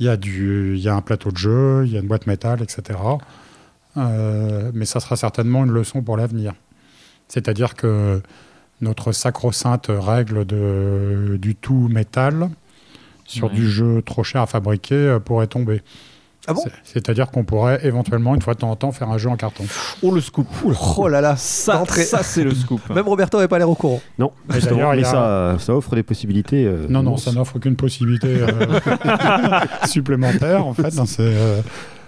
il 0.00 0.04
y 0.04 0.10
a 0.10 0.18
du 0.18 0.74
il 0.76 0.82
y 0.82 0.88
a 0.90 0.94
un 0.94 1.00
plateau 1.00 1.30
de 1.30 1.38
jeu, 1.38 1.84
il 1.86 1.92
y 1.92 1.96
a 1.96 2.00
une 2.00 2.08
boîte 2.08 2.26
métal, 2.26 2.60
etc. 2.60 2.98
Euh, 3.96 4.70
mais 4.74 4.84
ça 4.86 5.00
sera 5.00 5.16
certainement 5.16 5.64
une 5.64 5.70
leçon 5.72 6.02
pour 6.02 6.16
l'avenir. 6.16 6.54
C'est-à-dire 7.28 7.74
que 7.74 8.20
notre 8.80 9.12
sacro-sainte 9.12 9.86
règle 9.90 10.44
de, 10.44 11.36
du 11.40 11.54
tout 11.54 11.88
métal 11.88 12.50
sur 13.24 13.48
Ouais. 13.48 13.54
du 13.54 13.68
jeu 13.70 14.02
trop 14.02 14.24
cher 14.24 14.42
à 14.42 14.46
fabriquer 14.46 14.94
euh, 14.94 15.18
pourrait 15.18 15.46
tomber. 15.46 15.82
Ah 16.48 16.54
bon 16.54 16.62
C'est-à-dire 16.82 17.30
qu'on 17.30 17.44
pourrait 17.44 17.78
éventuellement, 17.86 18.34
une 18.34 18.42
fois 18.42 18.54
de 18.54 18.58
temps 18.58 18.70
en 18.70 18.76
temps, 18.76 18.90
faire 18.90 19.08
un 19.10 19.18
jeu 19.18 19.28
en 19.28 19.36
carton. 19.36 19.64
Oh 20.02 20.10
le 20.12 20.20
scoop. 20.20 20.46
Oh 20.96 21.06
là 21.08 21.20
là 21.20 21.36
Ça, 21.36 21.84
ça 21.86 22.22
c'est 22.24 22.42
le 22.42 22.52
scoop. 22.52 22.80
Même 22.94 23.06
Roberto 23.06 23.36
n'avait 23.38 23.46
pas 23.48 23.58
l'air 23.58 23.70
au 23.70 23.76
courant. 23.76 24.00
Non, 24.18 24.32
justement, 24.50 24.90
mais 24.92 25.02
a- 25.02 25.04
ça, 25.04 25.24
euh, 25.24 25.58
ça 25.58 25.72
offre 25.74 25.94
des 25.94 26.02
possibilités. 26.02 26.64
euh, 26.64 26.86
Non, 26.88 27.02
non, 27.04 27.16
ça 27.16 27.30
n'offre 27.32 27.56
aucune 27.56 27.76
possibilité 27.76 28.26
euh, 28.40 28.48
supplémentaire, 29.86 30.66
en 30.66 30.74
fait. 30.74 30.92
euh, 31.20 31.60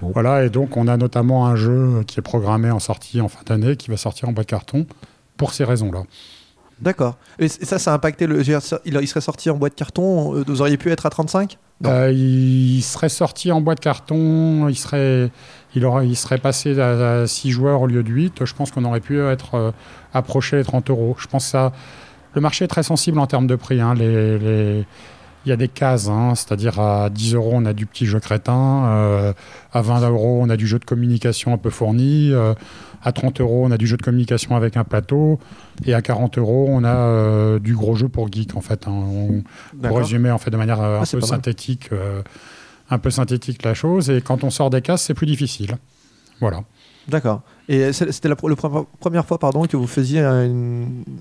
Bon. 0.02 0.10
Voilà, 0.12 0.44
et 0.44 0.50
donc 0.50 0.76
on 0.76 0.88
a 0.88 0.96
notamment 0.96 1.46
un 1.46 1.54
jeu 1.54 2.02
qui 2.06 2.18
est 2.18 2.22
programmé 2.22 2.70
en 2.70 2.80
sortie 2.80 3.20
en 3.20 3.28
fin 3.28 3.40
d'année, 3.46 3.76
qui 3.76 3.90
va 3.90 3.96
sortir 3.96 4.28
en 4.28 4.32
boîte 4.32 4.48
carton, 4.48 4.86
pour 5.36 5.52
ces 5.54 5.62
raisons-là. 5.64 6.02
D'accord. 6.80 7.16
Et 7.38 7.48
ça, 7.48 7.78
ça 7.78 7.92
a 7.92 7.94
impacté 7.94 8.26
le. 8.26 8.42
Il 8.84 9.08
serait 9.08 9.20
sorti 9.20 9.48
en 9.50 9.56
boîte 9.56 9.74
carton. 9.74 10.34
euh, 10.36 10.44
Vous 10.46 10.60
auriez 10.60 10.76
pu 10.76 10.90
être 10.90 11.06
à 11.06 11.10
35 11.10 11.58
Non. 11.80 11.90
Euh, 11.90 12.12
il 12.12 12.82
serait 12.82 13.08
sorti 13.08 13.52
en 13.52 13.60
boîte 13.60 13.80
carton, 13.80 14.68
il 14.68 14.76
serait, 14.76 15.30
il 15.74 15.84
aurait, 15.84 16.06
il 16.08 16.16
serait 16.16 16.38
passé 16.38 16.78
à 16.80 17.26
6 17.26 17.50
joueurs 17.52 17.80
au 17.80 17.86
lieu 17.86 18.02
de 18.02 18.10
8. 18.10 18.44
Je 18.44 18.54
pense 18.54 18.70
qu'on 18.70 18.84
aurait 18.84 19.00
pu 19.00 19.20
être 19.20 19.54
euh, 19.54 19.70
approché 20.12 20.56
les 20.56 20.64
30 20.64 20.90
euros. 20.90 21.14
Je 21.18 21.26
pense 21.28 21.44
que 21.44 21.50
ça, 21.52 21.72
le 22.34 22.40
marché 22.40 22.64
est 22.64 22.68
très 22.68 22.82
sensible 22.82 23.18
en 23.18 23.26
termes 23.26 23.46
de 23.46 23.56
prix. 23.56 23.80
hein. 23.80 23.94
Il 25.46 25.50
y 25.50 25.52
a 25.52 25.56
des 25.56 25.68
cases, 25.68 26.08
hein. 26.08 26.34
c'est-à-dire 26.34 26.80
à 26.80 27.10
10 27.10 27.34
euros, 27.34 27.50
on 27.52 27.66
a 27.66 27.74
du 27.74 27.84
petit 27.84 28.06
jeu 28.06 28.18
crétin, 28.18 29.34
à 29.72 29.82
20 29.82 30.08
euros, 30.08 30.38
on 30.42 30.48
a 30.48 30.56
du 30.56 30.66
jeu 30.66 30.78
de 30.78 30.86
communication 30.86 31.52
un 31.52 31.58
peu 31.58 31.68
fourni, 31.68 32.32
à 33.04 33.12
30 33.12 33.40
euros, 33.40 33.64
on 33.66 33.70
a 33.70 33.76
du 33.76 33.86
jeu 33.86 33.96
de 33.96 34.02
communication 34.02 34.56
avec 34.56 34.76
un 34.76 34.84
plateau, 34.84 35.38
et 35.84 35.92
à 35.94 36.00
40 36.02 36.38
euros, 36.38 36.66
on 36.68 36.82
a 36.84 36.94
euh, 36.96 37.58
du 37.58 37.74
gros 37.74 37.94
jeu 37.94 38.08
pour 38.08 38.32
geek, 38.32 38.56
en 38.56 38.60
fait. 38.62 38.88
hein. 38.88 38.92
On- 38.92 39.42
pour 39.88 39.98
résumer 39.98 40.30
en 40.30 40.38
fait 40.38 40.50
de 40.50 40.56
manière 40.56 40.80
euh, 40.80 40.98
Ah, 41.00 41.02
un 41.02 41.06
peu 41.06 41.20
synthétique, 41.20 41.90
euh, 41.92 42.22
un 42.90 42.98
peu 42.98 43.10
synthétique 43.10 43.62
la 43.62 43.74
chose. 43.74 44.10
Et 44.10 44.20
quand 44.22 44.42
on 44.44 44.50
sort 44.50 44.70
des 44.70 44.80
cases, 44.82 45.02
c'est 45.02 45.14
plus 45.14 45.26
difficile. 45.26 45.76
Voilà. 46.40 46.62
D'accord. 47.08 47.42
Et 47.68 47.92
c'était 47.92 48.28
la 48.28 48.36
première 48.36 49.26
fois 49.26 49.38
pardon, 49.38 49.66
que 49.66 49.76
vous 49.76 49.86
faisiez 49.86 50.20
un, 50.20 50.50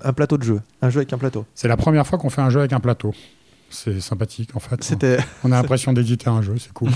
un 0.02 0.12
plateau 0.14 0.38
de 0.38 0.42
jeu. 0.42 0.60
Un 0.82 0.88
jeu 0.90 1.00
avec 1.00 1.12
un 1.12 1.18
plateau. 1.18 1.44
C'est 1.54 1.68
la 1.68 1.76
première 1.76 2.06
fois 2.06 2.18
qu'on 2.18 2.30
fait 2.30 2.40
un 2.42 2.48
jeu 2.50 2.60
avec 2.60 2.72
un 2.72 2.80
plateau. 2.80 3.12
C'est 3.76 4.00
sympathique 4.00 4.50
en 4.54 4.60
fait. 4.60 4.82
C'était 4.84 5.16
On 5.42 5.50
a 5.50 5.56
l'impression 5.60 5.92
d'éditer 5.92 6.28
un 6.30 6.42
jeu, 6.42 6.54
c'est 6.58 6.72
cool. 6.72 6.90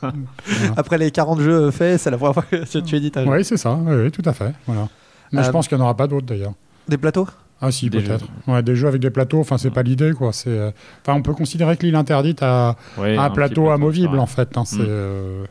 après 0.76 0.98
les 0.98 1.10
40 1.10 1.40
jeux 1.40 1.70
faits, 1.70 1.98
c'est 2.00 2.10
la 2.10 2.18
première 2.18 2.34
fois 2.34 2.42
que 2.50 2.56
tu 2.80 2.96
édites 2.96 3.16
un 3.16 3.24
jeu. 3.24 3.30
oui, 3.30 3.44
c'est 3.44 3.56
ça. 3.56 3.74
Oui, 3.74 4.10
tout 4.10 4.22
à 4.24 4.32
fait. 4.32 4.52
Voilà. 4.66 4.88
Mais 5.32 5.40
Euh, 5.40 5.44
je 5.44 5.50
pense 5.50 5.66
qu'il 5.66 5.76
n'y 5.78 5.82
en 5.82 5.86
aura 5.86 5.96
pas 5.96 6.06
d'autres 6.06 6.26
d'ailleurs. 6.26 6.52
Des 6.88 6.98
plateaux? 6.98 7.26
Ah 7.60 7.70
si, 7.70 7.88
Des 7.88 8.00
peut-être. 8.02 8.26
Ouais, 8.46 8.62
des 8.62 8.76
jeux 8.76 8.88
avec 8.88 9.00
des 9.00 9.10
plateaux. 9.10 9.40
Enfin, 9.40 9.56
c'est 9.58 9.70
pas 9.70 9.82
l'idée 9.82 10.12
quoi. 10.12 10.32
C'est. 10.32 10.50
euh, 10.50 10.70
Enfin, 11.06 11.16
on 11.18 11.22
peut 11.22 11.32
considérer 11.32 11.76
que 11.76 11.86
l'île 11.86 11.96
interdite 11.96 12.42
a, 12.42 12.76
Ouais, 12.98 13.16
a 13.16 13.22
un 13.24 13.30
plateau 13.30 13.70
amovible 13.70 14.18
en 14.18 14.26
fait. 14.26 14.56
hein. 14.58 14.64
C'est. 14.66 14.78
Mm. 14.78 14.86
euh, 14.86 15.44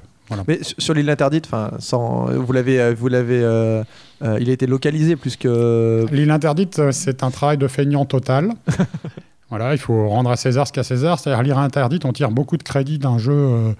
Mais 0.47 0.59
sur- 0.77 0.93
l'île 0.93 1.09
interdite, 1.09 1.45
enfin, 1.47 1.71
sans, 1.79 2.25
vous 2.25 2.53
l'avez, 2.53 2.79
euh, 2.79 2.93
vous 2.97 3.07
l'avez, 3.07 3.41
euh, 3.43 3.83
euh, 4.23 4.37
il 4.39 4.49
a 4.49 4.53
été 4.53 4.67
localisé 4.67 5.15
plus 5.15 5.35
que. 5.35 6.05
L'île 6.11 6.31
interdite, 6.31 6.77
euh, 6.79 6.91
c'est 6.91 7.23
un 7.23 7.31
travail 7.31 7.57
de 7.57 7.67
feignant 7.67 8.05
total. 8.05 8.49
voilà, 9.55 9.73
il 9.73 9.77
faut 9.77 10.09
rendre 10.09 10.31
à 10.31 10.35
César 10.35 10.67
ce 10.67 10.73
qu'à 10.73 10.81
César. 10.81 11.19
C'est-à-dire, 11.19 11.43
l'île 11.43 11.53
interdite, 11.53 12.05
on 12.05 12.11
tire 12.11 12.31
beaucoup 12.31 12.57
de 12.57 12.63
crédit 12.63 12.97
d'un 12.97 13.19
jeu 13.19 13.35
euh, 13.35 13.73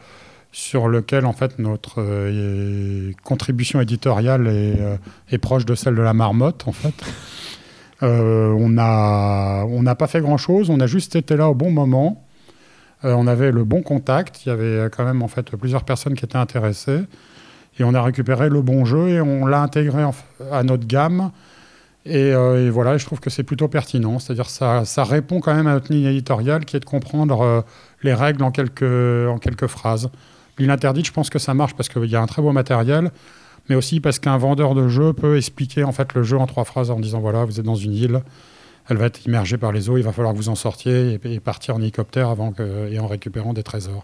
sur 0.52 0.88
lequel, 0.88 1.26
en 1.26 1.34
fait, 1.34 1.58
notre 1.58 1.96
euh, 1.98 3.12
contribution 3.24 3.82
éditoriale 3.82 4.46
est, 4.46 4.80
euh, 4.80 4.98
est 5.32 5.40
proche 5.40 5.66
de 5.66 5.74
celle 5.74 5.96
de 5.96 6.04
la 6.04 6.14
marmotte, 6.14 6.68
en 6.68 6.74
fait. 6.74 6.94
On 8.04 8.70
n'a 8.70 9.96
pas 9.96 10.06
fait 10.06 10.22
grand-chose, 10.22 10.70
on 10.70 10.80
a 10.80 10.86
juste 10.86 11.16
été 11.16 11.36
là 11.36 11.50
au 11.50 11.56
bon 11.56 11.72
moment. 11.72 12.24
On 13.02 13.26
avait 13.26 13.52
le 13.52 13.64
bon 13.64 13.82
contact, 13.82 14.46
il 14.46 14.50
y 14.50 14.52
avait 14.52 14.92
quand 14.96 15.06
même, 15.06 15.24
en 15.24 15.28
fait, 15.28 15.56
plusieurs 15.56 15.86
personnes 15.86 16.14
qui 16.14 16.24
étaient 16.24 16.38
intéressées. 16.38 17.02
Et 17.80 17.84
on 17.84 17.96
a 17.96 18.04
récupéré 18.04 18.48
le 18.48 18.62
bon 18.62 18.86
jeu 18.86 19.10
et 19.10 19.22
on 19.22 19.48
l'a 19.48 19.64
intégré 19.64 20.06
à 20.52 20.62
notre 20.62 20.86
gamme. 20.86 21.32
Et, 22.06 22.34
euh, 22.34 22.68
et 22.68 22.70
voilà, 22.70 22.98
je 22.98 23.06
trouve 23.06 23.20
que 23.20 23.30
c'est 23.30 23.44
plutôt 23.44 23.68
pertinent. 23.68 24.20
C'est-à-dire 24.20 24.50
ça, 24.50 24.86
ça 24.86 25.04
répond 25.04 25.40
quand 25.40 25.54
même 25.54 25.68
à 25.68 25.74
notre 25.74 25.92
ligne 25.92 26.06
éditoriale 26.06 26.66
qui 26.66 26.76
est 26.76 26.80
de 26.80 26.86
comprendre 26.86 27.42
euh, 27.42 27.62
les 28.02 28.14
règles 28.14 28.44
en 28.44 28.52
quelques, 28.52 29.68
phrases. 29.68 30.10
L'île 30.58 30.72
interdite, 30.72 31.06
je 31.06 31.14
pense 31.14 31.30
que 31.30 31.40
ça 31.40 31.54
marche 31.54 31.74
parce 31.76 31.90
qu'il 31.90 32.06
y 32.06 32.16
a 32.16 32.22
un 32.22 32.28
très 32.28 32.42
beau 32.42 32.52
matériel, 32.52 33.12
mais 33.70 33.76
aussi 33.76 34.00
parce 34.00 34.20
qu'un 34.20 34.38
vendeur 34.38 34.76
de 34.76 34.88
jeu 34.88 35.14
peut 35.14 35.38
expliquer 35.38 35.84
en 35.84 35.92
fait 35.92 36.14
le 36.14 36.24
jeu 36.24 36.38
en 36.38 36.46
trois 36.46 36.66
phrases 36.66 36.92
en 36.92 37.00
disant 37.00 37.20
voilà, 37.20 37.46
vous 37.46 37.60
êtes 37.60 37.66
dans 37.66 37.76
une 37.76 37.94
île, 37.94 38.22
elle 38.90 38.98
va 38.98 39.06
être 39.06 39.26
immergée 39.26 39.58
par 39.58 39.72
les 39.72 39.90
eaux, 39.90 39.98
il 39.98 40.04
va 40.04 40.12
falloir 40.12 40.34
que 40.34 40.38
vous 40.38 40.50
en 40.50 40.56
sortiez 40.56 41.20
et, 41.24 41.40
partir 41.40 41.76
en 41.76 41.82
hélicoptère 41.82 42.30
avant 42.30 42.54
et 42.92 43.00
en 43.00 43.08
récupérant 43.08 43.54
des 43.54 43.64
trésors. 43.64 44.04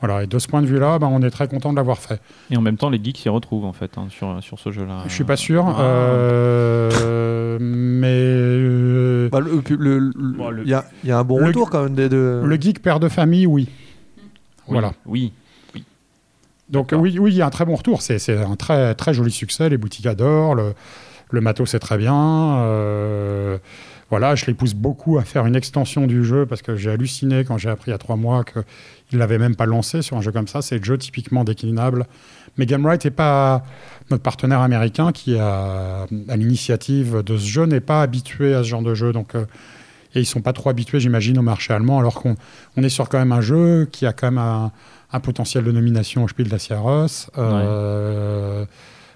Voilà, 0.00 0.22
et 0.22 0.26
de 0.28 0.38
ce 0.38 0.46
point 0.46 0.62
de 0.62 0.66
vue-là, 0.66 0.98
ben, 1.00 1.08
on 1.10 1.22
est 1.22 1.30
très 1.30 1.48
content 1.48 1.72
de 1.72 1.76
l'avoir 1.76 1.98
fait. 1.98 2.20
Et 2.50 2.56
en 2.56 2.60
même 2.60 2.76
temps, 2.76 2.88
les 2.88 3.02
geeks 3.02 3.16
s'y 3.18 3.28
retrouvent 3.28 3.64
en 3.64 3.72
fait 3.72 3.98
hein, 3.98 4.06
sur, 4.10 4.40
sur 4.42 4.58
ce 4.60 4.70
jeu-là. 4.70 5.02
Je 5.08 5.12
suis 5.12 5.24
pas 5.24 5.36
sûr, 5.36 5.66
Ah. 5.66 5.80
euh, 5.80 7.58
mais 7.60 8.06
euh, 8.08 9.28
Bah, 9.30 9.40
le- 9.40 9.60
le- 9.76 9.98
le- 9.98 10.12
Bon, 10.36 10.50
le- 10.50 10.62
Il 10.62 10.68
y, 10.68 10.74
a, 10.74 10.84
il 11.02 11.08
y 11.08 11.12
a 11.12 11.18
un 11.18 11.24
bon 11.24 11.38
le- 11.40 11.46
retour 11.46 11.68
quand 11.70 11.82
même 11.82 11.94
des 11.94 12.08
deux. 12.08 12.42
le 12.44 12.56
geek 12.60 12.80
père 12.80 13.00
de 13.00 13.08
famille, 13.08 13.46
oui. 13.46 13.68
Oui, 14.16 14.22
Voilà. 14.68 14.92
Oui. 15.06 15.32
Donc 16.70 16.92
oui, 16.96 17.18
oui, 17.18 17.32
il 17.32 17.36
y 17.36 17.42
a 17.42 17.46
un 17.46 17.50
très 17.50 17.64
bon 17.64 17.74
retour. 17.76 18.02
C'est 18.02 18.18
c'est 18.18 18.36
un 18.36 18.54
très, 18.56 18.94
très 18.94 19.14
joli 19.14 19.30
succès. 19.32 19.68
Les 19.70 19.78
boutiques 19.78 20.04
adorent. 20.06 20.54
Le, 20.54 20.74
le 21.30 21.40
matos, 21.40 21.70
c'est 21.70 21.78
très 21.78 21.96
bien. 21.96 22.58
Euh, 22.58 23.56
voilà, 24.10 24.34
je 24.34 24.44
les 24.46 24.52
pousse 24.54 24.74
beaucoup 24.74 25.16
à 25.18 25.22
faire 25.22 25.46
une 25.46 25.56
extension 25.56 26.06
du 26.06 26.24
jeu 26.24 26.44
parce 26.46 26.60
que 26.62 26.76
j'ai 26.76 26.90
halluciné 26.90 27.44
quand 27.44 27.56
j'ai 27.58 27.70
appris 27.70 27.90
il 27.90 27.92
y 27.92 27.94
a 27.94 27.98
trois 27.98 28.16
mois 28.16 28.44
qu'ils 28.44 28.62
ne 29.12 29.18
l'avaient 29.18 29.38
même 29.38 29.56
pas 29.56 29.66
lancé 29.66 30.02
sur 30.02 30.16
un 30.16 30.20
jeu 30.20 30.32
comme 30.32 30.48
ça. 30.48 30.62
C'est 30.62 30.78
le 30.78 30.84
jeu 30.84 30.98
typiquement 30.98 31.44
déclinable. 31.44 32.06
Mais 32.56 32.66
Gamewright 32.66 33.04
n'est 33.04 33.10
pas 33.10 33.62
notre 34.10 34.22
partenaire 34.22 34.60
américain 34.60 35.12
qui, 35.12 35.38
a, 35.38 36.06
à 36.28 36.36
l'initiative 36.36 37.22
de 37.22 37.36
ce 37.36 37.46
jeu, 37.46 37.64
n'est 37.66 37.80
pas 37.80 38.02
habitué 38.02 38.54
à 38.54 38.62
ce 38.62 38.68
genre 38.68 38.82
de 38.82 38.94
jeu. 38.94 39.12
Donc, 39.12 39.34
euh, 39.34 39.44
et 40.14 40.20
ils 40.20 40.26
sont 40.26 40.40
pas 40.40 40.52
trop 40.52 40.70
habitués, 40.70 41.00
j'imagine, 41.00 41.38
au 41.38 41.42
marché 41.42 41.72
allemand, 41.72 41.98
alors 41.98 42.14
qu'on 42.14 42.34
on 42.76 42.82
est 42.82 42.88
sur 42.88 43.08
quand 43.08 43.18
même 43.18 43.32
un 43.32 43.42
jeu 43.42 43.86
qui 43.92 44.06
a 44.06 44.12
quand 44.12 44.28
même 44.28 44.38
un, 44.38 44.72
un 45.12 45.20
potentiel 45.20 45.64
de 45.64 45.72
nomination 45.72 46.24
au 46.24 46.28
Spiel 46.28 46.48
des 46.48 46.58
Jahres. 46.58 47.30
Euh, 47.36 48.64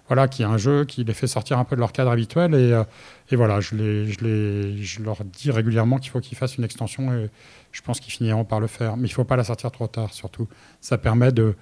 Voilà, 0.08 0.28
qui 0.28 0.42
est 0.42 0.46
un 0.46 0.58
jeu 0.58 0.84
qui 0.84 1.04
les 1.04 1.14
fait 1.14 1.26
sortir 1.26 1.58
un 1.58 1.64
peu 1.64 1.74
de 1.74 1.80
leur 1.80 1.92
cadre 1.92 2.10
habituel. 2.10 2.54
Et, 2.54 2.72
euh, 2.72 2.84
et 3.30 3.36
voilà, 3.36 3.60
je, 3.60 3.74
les, 3.74 4.12
je, 4.12 4.22
les, 4.22 4.82
je 4.82 5.02
leur 5.02 5.24
dis 5.24 5.50
régulièrement 5.50 5.96
qu'il 5.96 6.10
faut 6.10 6.20
qu'ils 6.20 6.36
fassent 6.36 6.58
une 6.58 6.64
extension 6.64 7.14
et 7.14 7.30
je 7.72 7.80
pense 7.82 7.98
qu'ils 8.00 8.12
finiront 8.12 8.44
par 8.44 8.60
le 8.60 8.66
faire. 8.68 8.96
Mais 8.96 9.08
il 9.08 9.10
ne 9.10 9.14
faut 9.14 9.24
pas 9.24 9.36
la 9.36 9.44
sortir 9.44 9.70
trop 9.70 9.86
tard, 9.88 10.12
surtout. 10.12 10.46
Ça 10.80 10.98
permet 10.98 11.32
de 11.32 11.54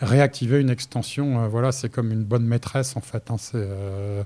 réactiver 0.00 0.60
une 0.60 0.70
extension. 0.70 1.42
euh, 1.42 1.48
voilà, 1.48 1.72
c'est 1.72 1.88
comme 1.88 2.12
une 2.12 2.22
bonne 2.24 2.44
maîtresse, 2.44 2.96
en 2.96 3.00
fait. 3.00 3.30
hein, 3.30 3.36
c'est, 3.38 3.56
euh, 3.56 4.22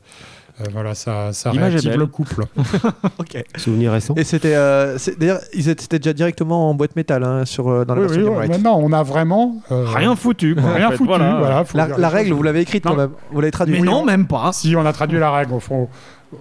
euh, 0.61 0.65
voilà, 0.71 0.95
ça, 0.95 1.33
ça 1.33 1.51
réactive 1.51 1.97
le 1.97 2.07
couple. 2.07 2.45
Ok. 3.19 3.43
Souvenir 3.57 3.93
récent 3.93 4.15
Et 4.17 4.25
c'était. 4.25 4.55
euh, 4.55 4.99
c'est- 4.99 5.19
D'ailleurs, 5.19 5.41
ils 5.55 5.69
étaient 5.71 5.81
c'était 5.83 5.99
déjà 5.99 6.13
directement 6.13 6.69
en 6.71 6.75
boîte 6.75 6.95
métal 6.95 7.25
hein, 7.25 7.45
sur, 7.47 7.69
euh, 7.71 7.85
dans 7.87 7.95
la 7.95 8.03
Oui, 8.03 8.07
version 8.09 8.31
oui, 8.33 8.37
Right. 8.37 8.51
maintenant, 8.51 8.79
on 8.83 8.93
a 8.93 9.03
vraiment. 9.03 9.63
euh, 9.71 9.85
Rien 9.87 10.15
foutu. 10.15 10.55
quoi, 10.55 10.65
en 10.65 10.75
Rien 10.75 10.91
fait, 10.91 10.97
foutu. 10.99 11.09
voilà. 11.09 11.39
Voilà, 11.39 11.65
faut 11.65 11.79
La, 11.79 12.09
règle, 12.11 12.33
vous 12.35 12.43
l'avez 12.43 12.61
écrite 12.61 12.85
Non. 12.85 12.91
quand 12.93 12.97
même. 12.99 13.11
Vous 13.33 13.41
l'avez 13.41 13.51
traduite. 13.51 13.77
Mais 13.81 13.83
Oui, 13.83 13.89
non, 13.93 14.01
on- 14.01 14.05
même 14.05 14.27
pas. 14.27 14.53
Si 14.53 14.77
on 14.77 14.85
a 14.85 14.93
traduit 14.93 15.19
la 15.19 15.31
règle, 15.31 15.55
au 15.55 15.61
fond. 15.61 15.89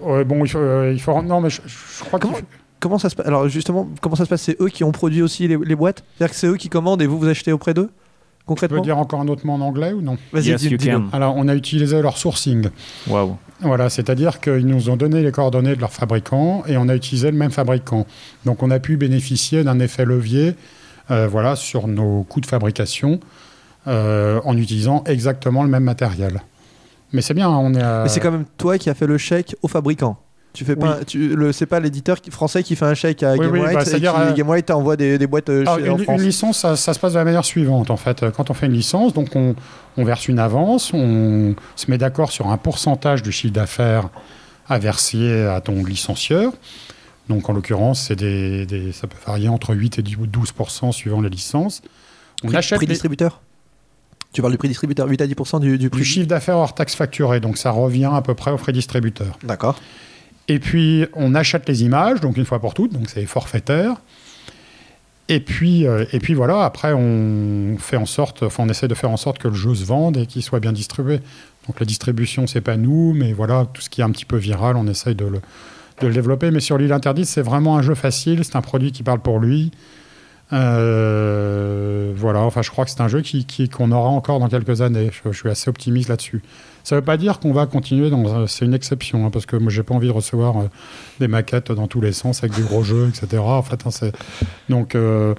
euh, 0.06 0.24
bon, 0.24 0.44
il 0.44 0.50
faut, 0.50 0.58
euh, 0.58 0.92
il 0.92 1.00
faut. 1.00 1.20
Non, 1.22 1.40
mais 1.40 1.48
je, 1.50 1.60
je 1.66 2.04
crois 2.04 2.20
faut- 2.20 2.36
Comment 2.82 2.98
ça 2.98 3.08
se 3.08 3.14
passe 3.14 3.26
Alors 3.26 3.48
justement, 3.48 3.88
comment 4.00 4.16
ça 4.16 4.24
se 4.24 4.28
passe? 4.28 4.42
C'est 4.42 4.60
eux 4.60 4.68
qui 4.68 4.82
ont 4.84 4.90
produit 4.92 5.22
aussi 5.22 5.46
les, 5.46 5.56
les 5.56 5.76
boîtes? 5.76 6.02
C'est-à-dire 6.18 6.34
que 6.34 6.38
c'est 6.38 6.48
eux 6.48 6.56
qui 6.56 6.68
commandent 6.68 7.00
et 7.00 7.06
vous 7.06 7.16
vous 7.18 7.28
achetez 7.28 7.52
auprès 7.52 7.72
d'eux? 7.74 7.86
Tu 7.86 8.46
Concrètement? 8.46 8.78
peux 8.78 8.84
dire 8.84 8.98
encore 8.98 9.20
un 9.20 9.28
autre 9.28 9.46
mot 9.46 9.52
en 9.52 9.60
anglais 9.60 9.92
ou 9.92 10.02
non? 10.02 10.18
Vas-y, 10.32 10.48
Yes, 10.48 10.60
dis- 10.62 10.76
can. 10.76 11.04
Alors, 11.12 11.36
on 11.36 11.46
a 11.46 11.54
utilisé 11.54 12.02
leur 12.02 12.18
sourcing. 12.18 12.70
Waouh. 13.06 13.36
Voilà, 13.60 13.88
c'est-à-dire 13.88 14.40
qu'ils 14.40 14.66
nous 14.66 14.90
ont 14.90 14.96
donné 14.96 15.22
les 15.22 15.30
coordonnées 15.30 15.76
de 15.76 15.80
leur 15.80 15.92
fabricant 15.92 16.64
et 16.66 16.76
on 16.76 16.88
a 16.88 16.96
utilisé 16.96 17.30
le 17.30 17.36
même 17.36 17.52
fabricant. 17.52 18.04
Donc, 18.44 18.64
on 18.64 18.70
a 18.72 18.80
pu 18.80 18.96
bénéficier 18.96 19.62
d'un 19.62 19.78
effet 19.78 20.04
levier 20.04 20.56
euh, 21.12 21.28
voilà, 21.28 21.54
sur 21.54 21.86
nos 21.86 22.24
coûts 22.24 22.40
de 22.40 22.46
fabrication 22.46 23.20
euh, 23.86 24.40
en 24.44 24.56
utilisant 24.56 25.04
exactement 25.06 25.62
le 25.62 25.68
même 25.68 25.84
matériel. 25.84 26.42
Mais 27.12 27.22
c'est 27.22 27.34
bien, 27.34 27.48
on 27.48 27.74
est 27.74 27.80
à- 27.82 28.02
Mais 28.02 28.08
c'est 28.08 28.20
quand 28.20 28.32
même 28.32 28.46
toi 28.58 28.76
qui 28.78 28.90
as 28.90 28.94
fait 28.94 29.06
le 29.06 29.18
chèque 29.18 29.54
au 29.62 29.68
fabricant. 29.68 30.18
Tu 30.52 30.64
fais 30.66 30.76
pas, 30.76 31.04
tu, 31.06 31.34
le, 31.34 31.50
c'est 31.52 31.64
pas 31.66 31.80
l'éditeur 31.80 32.18
français 32.30 32.62
qui 32.62 32.76
fait 32.76 32.84
un 32.84 32.92
chèque 32.94 33.22
à 33.22 33.32
Oui, 33.32 33.38
oui, 33.40 33.46
GameWright 33.46 33.74
bah, 33.74 33.82
et 33.82 34.00
qui 34.00 34.06
euh, 34.42 34.74
envoie 34.74 34.96
des, 34.96 35.16
des 35.16 35.26
boîtes 35.26 35.48
euh, 35.48 35.62
Alors, 35.62 35.78
chez, 35.78 35.88
en 35.88 35.96
une, 35.96 36.04
France. 36.04 36.20
une 36.20 36.26
licence, 36.26 36.58
ça, 36.58 36.76
ça 36.76 36.92
se 36.92 36.98
passe 36.98 37.14
de 37.14 37.18
la 37.18 37.24
manière 37.24 37.44
suivante, 37.44 37.90
en 37.90 37.96
fait. 37.96 38.24
Quand 38.36 38.50
on 38.50 38.54
fait 38.54 38.66
une 38.66 38.72
licence, 38.74 39.14
donc 39.14 39.34
on, 39.34 39.54
on 39.96 40.04
verse 40.04 40.28
une 40.28 40.38
avance, 40.38 40.92
on 40.92 41.54
se 41.74 41.90
met 41.90 41.96
d'accord 41.96 42.30
sur 42.32 42.48
un 42.48 42.58
pourcentage 42.58 43.22
du 43.22 43.32
chiffre 43.32 43.54
d'affaires 43.54 44.10
à 44.68 44.78
verser 44.78 45.42
à 45.46 45.60
ton 45.62 45.84
licencieur. 45.84 46.52
Donc, 47.28 47.48
en 47.48 47.54
l'occurrence, 47.54 48.02
c'est 48.08 48.16
des, 48.16 48.66
des- 48.66 48.92
ça 48.92 49.06
peut 49.06 49.16
varier 49.26 49.48
entre 49.48 49.74
8 49.74 50.00
et 50.00 50.02
12 50.02 50.52
suivant 50.92 51.20
les 51.22 51.30
licences. 51.30 51.80
On 52.44 52.48
prix, 52.48 52.56
achète 52.58 52.76
prix 52.76 52.86
distributeur? 52.86 53.40
Tu 54.32 54.40
parles 54.40 54.52
du 54.52 54.58
prix 54.58 54.68
distributeur 54.68 55.06
8 55.08 55.20
à 55.20 55.26
10% 55.26 55.60
du, 55.60 55.78
du 55.78 55.88
prix 55.90 56.00
du 56.00 56.04
chiffre 56.06 56.26
d'affaires 56.26 56.56
hors 56.56 56.74
taxe 56.74 56.94
facturée, 56.94 57.40
donc 57.40 57.58
ça 57.58 57.70
revient 57.70 58.10
à 58.12 58.22
peu 58.22 58.34
près 58.34 58.50
au 58.50 58.56
frais 58.58 58.72
distributeur. 58.72 59.38
D'accord. 59.44 59.78
Et 60.48 60.58
puis, 60.58 61.06
on 61.14 61.34
achète 61.34 61.68
les 61.68 61.82
images, 61.84 62.20
donc 62.20 62.36
une 62.36 62.44
fois 62.44 62.58
pour 62.60 62.74
toutes, 62.74 62.92
donc 62.92 63.08
c'est 63.08 63.24
forfaitaire. 63.26 63.96
Et 65.28 65.38
puis, 65.40 65.86
euh, 65.86 66.04
et 66.12 66.18
puis 66.18 66.34
voilà, 66.34 66.64
après, 66.64 66.92
on 66.92 67.76
fait 67.78 67.96
en 67.96 68.06
sorte, 68.06 68.42
enfin, 68.42 68.64
on 68.66 68.68
essaie 68.68 68.88
de 68.88 68.94
faire 68.94 69.10
en 69.10 69.16
sorte 69.16 69.38
que 69.38 69.48
le 69.48 69.54
jeu 69.54 69.74
se 69.74 69.84
vende 69.84 70.16
et 70.16 70.26
qu'il 70.26 70.42
soit 70.42 70.60
bien 70.60 70.72
distribué. 70.72 71.20
Donc 71.68 71.78
la 71.78 71.86
distribution, 71.86 72.46
c'est 72.46 72.60
pas 72.60 72.76
nous, 72.76 73.12
mais 73.14 73.32
voilà, 73.32 73.66
tout 73.72 73.80
ce 73.80 73.88
qui 73.88 74.00
est 74.00 74.04
un 74.04 74.10
petit 74.10 74.24
peu 74.24 74.36
viral, 74.36 74.76
on 74.76 74.86
essaye 74.88 75.14
de 75.14 75.24
le, 75.24 75.40
de 76.00 76.06
le 76.08 76.12
développer. 76.12 76.50
Mais 76.50 76.58
sur 76.60 76.76
l'île 76.76 76.92
interdite, 76.92 77.26
c'est 77.26 77.40
vraiment 77.40 77.76
un 77.78 77.82
jeu 77.82 77.94
facile, 77.94 78.44
c'est 78.44 78.56
un 78.56 78.62
produit 78.62 78.90
qui 78.90 79.04
parle 79.04 79.20
pour 79.20 79.38
lui. 79.38 79.70
Euh, 80.52 82.12
voilà, 82.16 82.40
enfin, 82.40 82.62
je 82.62 82.70
crois 82.70 82.84
que 82.84 82.90
c'est 82.90 83.00
un 83.00 83.08
jeu 83.08 83.20
qui, 83.22 83.44
qui- 83.46 83.68
qu'on 83.68 83.90
aura 83.92 84.08
encore 84.08 84.38
dans 84.40 84.48
quelques 84.48 84.82
années. 84.82 85.10
Je 85.24 85.32
suis 85.32 85.48
assez 85.48 85.70
optimiste 85.70 86.08
là-dessus. 86.08 86.42
Ça 86.84 86.96
ne 86.96 87.00
veut 87.00 87.04
pas 87.04 87.16
dire 87.16 87.38
qu'on 87.38 87.52
va 87.52 87.66
continuer 87.66 88.10
dans. 88.10 88.34
un- 88.34 88.46
C'est 88.46 88.64
une 88.64 88.74
exception, 88.74 89.24
hein, 89.26 89.30
parce 89.30 89.46
que 89.46 89.56
moi, 89.56 89.70
j'ai 89.70 89.82
pas 89.82 89.94
envie 89.94 90.08
de 90.08 90.12
recevoir 90.12 90.56
euh, 90.58 90.62
des 91.20 91.28
maquettes 91.28 91.70
dans 91.72 91.86
tous 91.86 92.00
les 92.00 92.12
sens 92.12 92.42
avec 92.42 92.56
des 92.56 92.62
gros 92.62 92.82
jeux, 92.82 93.08
etc. 93.08 93.40
En 93.42 93.62
fait, 93.62 93.80
hein, 93.86 94.10
donc, 94.68 94.94
euh, 94.94 95.34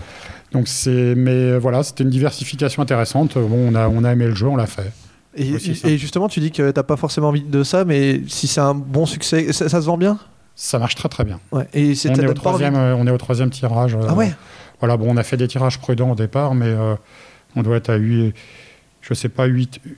donc 0.53 0.68
c'est. 0.68 1.15
Mais 1.15 1.57
voilà, 1.57 1.84
c'était 1.84 2.03
une 2.03 2.10
diversification 2.10 2.82
intéressante. 2.82 3.38
Bon, 3.38 3.70
on 3.72 3.76
a, 3.76 3.88
on 3.90 4.03
a 4.03 4.11
aimé 4.14 4.26
le 4.28 4.36
jeu, 4.36 4.48
on 4.48 4.56
l'a 4.56 4.68
fait. 4.68 4.91
Et, 5.36 5.98
justement, 5.98 6.30
tu 6.30 6.40
dis 6.40 6.52
que 6.52 6.70
t'as 6.72 6.84
pas 6.84 6.95
forcément 6.95 7.30
envie 7.30 7.41
de 7.41 7.64
ça, 7.64 7.86
mais 7.86 8.22
si 8.28 8.45
c'est 8.48 8.61
un 8.61 8.76
bon 8.76 9.06
succès, 9.07 9.52
ça, 9.52 9.68
ça 9.68 9.82
se 9.82 9.86
vend 9.88 9.98
bien? 9.98 10.20
Ça 10.56 10.78
marche 10.78 10.94
très 10.94 11.10
très 11.10 11.24
bien. 11.24 11.40
Ouais. 11.52 11.68
Et 11.74 11.95
c'est 11.95 12.11
On 12.11 12.14
est, 12.14 12.28
au 12.28 12.34
troisième, 12.36 12.76
euh, 12.76 12.95
on 12.95 13.07
est 13.07 13.11
au 13.11 13.18
troisième 13.18 13.49
tirage. 13.49 13.95
euh, 13.95 14.06
Ah 14.07 14.14
ouais? 14.14 14.32
Voilà, 14.80 14.95
bon, 14.95 15.07
on 15.10 15.18
a 15.18 15.24
fait 15.24 15.36
des 15.38 15.48
tirages 15.48 15.80
prudents 15.80 16.11
au 16.11 16.15
départ, 16.15 16.53
mais 16.53 16.68
euh, 16.68 16.94
on 17.56 17.64
doit 17.64 17.78
être 17.78 17.90
à 17.90 17.95
8, 17.95 18.34
je 19.02 19.14
sais 19.15 19.30
pas, 19.30 19.45
8, 19.45 19.80
à 19.86 19.90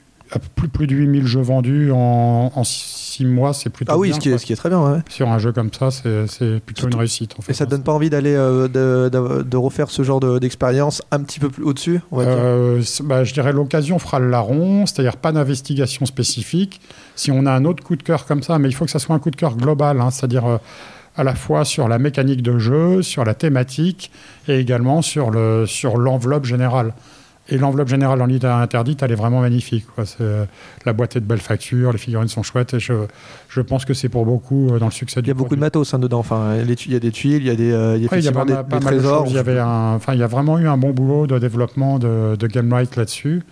plus, 0.54 0.68
plus 0.68 0.86
de 0.86 0.94
8000 0.94 1.26
jeux 1.26 1.40
vendus 1.40 1.90
en, 1.92 2.50
en 2.54 2.64
6 2.64 3.24
mois, 3.24 3.52
c'est 3.54 3.70
plutôt 3.70 3.92
Ah 3.92 3.98
oui, 3.98 4.08
bien, 4.08 4.16
ce 4.16 4.20
qui, 4.20 4.28
est, 4.28 4.32
quoi. 4.32 4.38
ce 4.38 4.46
qui 4.46 4.52
est 4.52 4.56
très 4.56 4.68
bien. 4.68 4.80
ouais. 4.82 4.98
Sur 5.08 5.28
un 5.28 5.38
jeu 5.38 5.52
comme 5.52 5.70
ça, 5.72 5.90
c'est 5.90 6.26
plutôt 6.60 6.80
Surtout- 6.80 6.86
une 6.94 6.98
réussite. 6.98 7.34
En 7.38 7.42
fait, 7.42 7.52
Et 7.52 7.54
ça 7.54 7.64
hein. 7.64 7.68
donne 7.68 7.82
pas 7.82 7.92
envie 7.92 8.10
d'aller 8.10 8.34
euh, 8.34 8.68
de, 8.68 9.08
de- 9.08 9.42
de 9.42 9.56
refaire 9.56 9.90
ce 9.90 10.02
genre 10.02 10.20
de- 10.20 10.38
d'expérience 10.38 11.02
un 11.10 11.20
petit 11.22 11.38
peu 11.40 11.48
plus 11.48 11.64
au-dessus 11.64 12.00
Euh, 12.12 12.82
bah, 13.04 13.24
je 13.24 13.32
dirais 13.32 13.52
l'occasion 13.52 13.98
fera 13.98 14.18
le 14.18 14.28
larron, 14.28 14.84
c'est-à-dire 14.86 15.16
pas 15.16 15.32
d'investigation 15.32 16.06
spécifique. 16.06 16.80
Si 17.14 17.30
on 17.30 17.46
a 17.46 17.52
un 17.52 17.64
autre 17.64 17.82
coup 17.84 17.96
de 17.96 18.02
cœur 18.02 18.26
comme 18.26 18.42
ça, 18.42 18.58
mais 18.58 18.68
il 18.68 18.72
faut 18.72 18.84
que 18.84 18.90
ça 18.90 18.98
soit 18.98 19.14
un 19.14 19.18
coup 19.18 19.30
de 19.30 19.36
cœur 19.36 19.56
global, 19.56 20.00
hein, 20.00 20.10
c'est-à-dire 20.10 20.44
euh, 20.46 20.58
à 21.16 21.24
la 21.24 21.34
fois 21.34 21.64
sur 21.64 21.88
la 21.88 21.98
mécanique 21.98 22.42
de 22.42 22.58
jeu, 22.58 23.00
sur 23.00 23.24
la 23.24 23.32
thématique 23.34 24.10
et 24.48 24.58
également 24.58 25.00
sur 25.00 25.30
le 25.30 25.64
sur 25.66 25.96
l'enveloppe 25.96 26.44
générale. 26.44 26.92
Et 27.48 27.58
l'enveloppe 27.58 27.88
générale 27.88 28.20
en 28.20 28.26
l'île 28.26 28.44
interdite, 28.44 29.02
elle 29.04 29.12
est 29.12 29.16
vraiment 29.16 29.40
magnifique. 29.40 29.86
quoi. 29.94 30.02
Euh, 30.20 30.44
la 30.84 30.92
boîte 30.92 31.14
est 31.14 31.20
de 31.20 31.26
belles 31.26 31.38
factures, 31.38 31.92
les 31.92 31.98
figurines 31.98 32.26
sont 32.28 32.42
chouettes 32.42 32.74
et 32.74 32.80
je, 32.80 32.92
je 33.48 33.60
pense 33.60 33.84
que 33.84 33.94
c'est 33.94 34.08
pour 34.08 34.24
beaucoup 34.26 34.68
euh, 34.70 34.78
dans 34.80 34.86
le 34.86 34.90
succès 34.92 35.22
du 35.22 35.26
Il 35.26 35.28
y 35.28 35.30
a 35.30 35.34
beaucoup 35.34 35.54
de 35.54 35.60
matos 35.60 35.94
hein, 35.94 36.00
dedans. 36.00 36.18
Enfin, 36.18 36.56
les 36.56 36.74
il 36.74 36.92
y 36.92 36.96
a 36.96 36.98
des 37.00 37.12
tuiles, 37.12 37.42
il 37.42 37.46
y 37.46 37.50
a 37.50 37.54
des, 37.54 37.70
euh, 37.70 37.96
il 37.96 38.02
y 38.02 38.06
a 38.06 38.10
Ouais, 38.10 38.18
il 38.18 38.24
y 38.24 38.28
a 38.28 38.30
effectivement 38.32 38.40
pas, 38.40 38.46
des, 38.46 38.52
mal- 38.54 38.66
pas 38.66 38.78
des 38.80 38.84
mal 38.84 38.94
de 38.94 38.98
trésors. 39.00 39.24
Il 39.28 39.34
y 39.34 39.38
avait 39.38 39.58
un, 39.60 39.94
enfin, 39.94 40.14
il 40.14 40.18
y 40.20 40.24
a 40.24 40.26
vraiment 40.26 40.58
eu 40.58 40.66
un 40.66 40.76
bon 40.76 40.90
boulot 40.90 41.28
de 41.28 41.38
développement 41.38 41.98
de, 42.00 42.34
de 42.36 42.46
GameRight 42.48 42.96
là-dessus. 42.96 43.42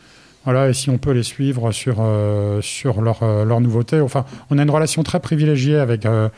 Voilà, 0.45 0.69
et 0.69 0.75
si 0.75 0.91
on 0.91 0.99
peut 0.99 1.12
les 1.12 1.23
suivre 1.23 1.71
sur, 1.73 1.99
euh, 2.01 2.61
sur 2.62 3.01
leurs 3.01 3.23
euh, 3.23 3.45
leurs 3.47 3.61
nouveautés. 3.61 4.01
Enfin, 4.01 4.25
on 4.51 4.59
a 4.59 4.62
une 4.62 4.71
relation 4.71 5.03
très 5.05 5.19
privilégiée 5.21 5.79
avec, 5.79 6.05
euh, 6.05 6.29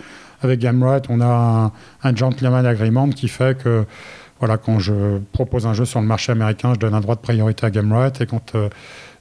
avec. 0.43 0.65
On 1.09 1.21
a 1.21 1.27
un, 1.27 1.73
un 2.09 2.15
gentleman 2.15 2.65
agreement 2.67 3.09
qui 3.09 3.27
fait 3.29 3.59
que, 3.59 3.85
voilà, 4.39 4.59
quand 4.59 4.79
je 4.79 5.19
propose 5.33 5.67
un 5.67 5.73
jeu 5.75 5.85
sur 5.85 6.01
le 6.01 6.07
marché 6.07 6.33
américain, 6.33 6.75
je 6.75 6.79
donne 6.79 6.95
un 6.95 7.01
droit 7.01 7.15
de 7.15 7.21
priorité 7.21 7.65
à 7.67 7.71
GameRight. 7.71 8.21
Et 8.21 8.27
quand 8.27 8.55
euh, 8.55 8.69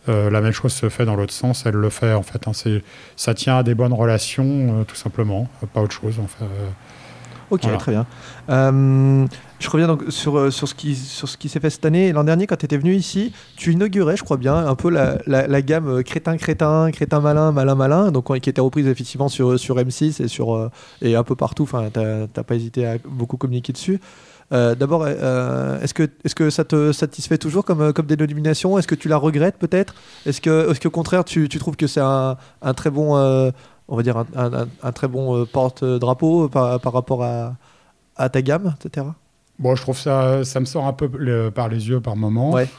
euh, 0.10 0.30
la 0.30 0.42
même 0.42 0.52
chose 0.52 0.74
se 0.74 0.90
fait 0.90 1.06
dans 1.06 1.16
l'autre 1.16 1.34
sens, 1.34 1.64
elle 1.66 1.76
le 1.76 1.90
fait, 1.90 2.14
en 2.14 2.22
fait. 2.22 2.48
hein. 2.48 2.52
Ça 3.16 3.34
tient 3.34 3.58
à 3.58 3.64
des 3.64 3.76
bonnes 3.76 3.94
relations, 3.94 4.82
euh, 4.82 4.84
tout 4.84 4.96
simplement, 4.96 5.48
pas 5.74 5.82
autre 5.82 5.94
chose. 5.94 6.16
Euh, 6.42 6.46
Ok, 7.52 7.62
Voilà. 7.62 7.78
très 7.78 7.92
bien. 7.92 8.08
Je 9.60 9.70
reviens 9.70 9.88
donc 9.88 10.04
sur, 10.10 10.52
sur 10.52 10.68
ce 10.68 10.74
qui, 10.76 10.96
sur 10.96 11.30
ce 11.30 11.38
qui 11.38 11.48
s'est 11.48 11.60
fait 11.60 11.70
cette 11.70 11.86
année. 11.86 12.12
L'an 12.12 12.24
dernier, 12.24 12.48
quand 12.48 12.56
tu 12.58 12.66
étais 12.66 12.78
venu 12.78 12.94
ici, 12.96 13.34
tu 13.56 13.72
inaugurais, 13.72 14.18
je 14.18 14.24
crois 14.24 14.38
bien, 14.38 14.56
un 14.68 14.76
peu 14.76 14.90
la, 14.90 15.20
la, 15.28 15.48
la 15.48 15.62
gamme 15.62 16.04
crétin-crétin, 16.04 16.90
crétin-malin, 16.92 17.52
malin-malin, 17.52 18.12
donc 18.12 18.38
qui 18.40 18.50
était 18.50 18.62
reprise 18.62 18.88
effectivement 18.88 19.30
sur, 19.30 19.60
sur 19.60 19.76
M6 19.78 20.24
et, 20.24 20.28
sur, 20.28 20.70
et 21.02 21.16
un 21.16 21.24
peu 21.24 21.36
partout. 21.36 21.64
Enfin, 21.64 21.90
t'as 21.94 22.28
t'as 22.28 22.44
pas 22.44 22.56
hésité 22.56 22.86
à 22.88 22.98
beaucoup 23.08 23.38
communiquer 23.38 23.74
dessus. 23.74 24.00
Euh, 24.54 24.76
D'abord, 24.76 25.04
euh, 25.08 25.80
est-ce 25.82 25.94
que, 25.94 26.04
est 26.24 26.34
que 26.36 26.50
ça 26.50 26.64
te 26.64 26.92
satisfait 26.92 27.38
toujours 27.38 27.66
comme, 27.66 27.82
euh, 27.82 27.92
comme 27.94 28.06
dénomination 28.06 28.78
Est-ce 28.78 28.88
que 28.88 28.96
tu 28.96 29.08
la 29.08 29.18
regrettes 29.18 29.58
peut-être? 29.58 29.96
Est-ce 30.26 30.40
que, 30.42 30.50
est 30.88 30.92
contraire, 30.92 31.24
tu, 31.26 31.50
tu 31.50 31.58
trouves 31.60 31.76
que 31.76 31.88
c'est 31.88 32.02
un, 32.02 32.38
un 32.62 32.74
très 32.76 32.92
bon, 32.92 33.18
euh, 33.18 33.50
on 33.88 33.96
va 33.98 34.04
dire, 34.04 34.18
un, 34.18 34.26
un- 34.36 34.54
un- 34.64 34.68
un 34.84 34.92
très 34.92 35.08
bon 35.08 35.46
porte-drapeau 35.48 36.48
par, 36.50 36.80
par 36.80 36.94
rapport 36.94 37.24
à, 37.24 37.56
à 38.16 38.30
ta 38.30 38.42
gamme, 38.42 38.76
etc. 38.84 39.08
Bon, 39.58 39.76
je 39.76 39.82
trouve 39.82 39.98
ça, 39.98 40.44
ça 40.44 40.60
me 40.60 40.66
sort 40.66 40.86
un 40.86 40.94
peu 40.94 41.10
le- 41.18 41.50
par 41.50 41.68
les 41.70 41.88
yeux 41.90 42.00
par 42.02 42.16
moment. 42.16 42.52
Ouais. 42.52 42.70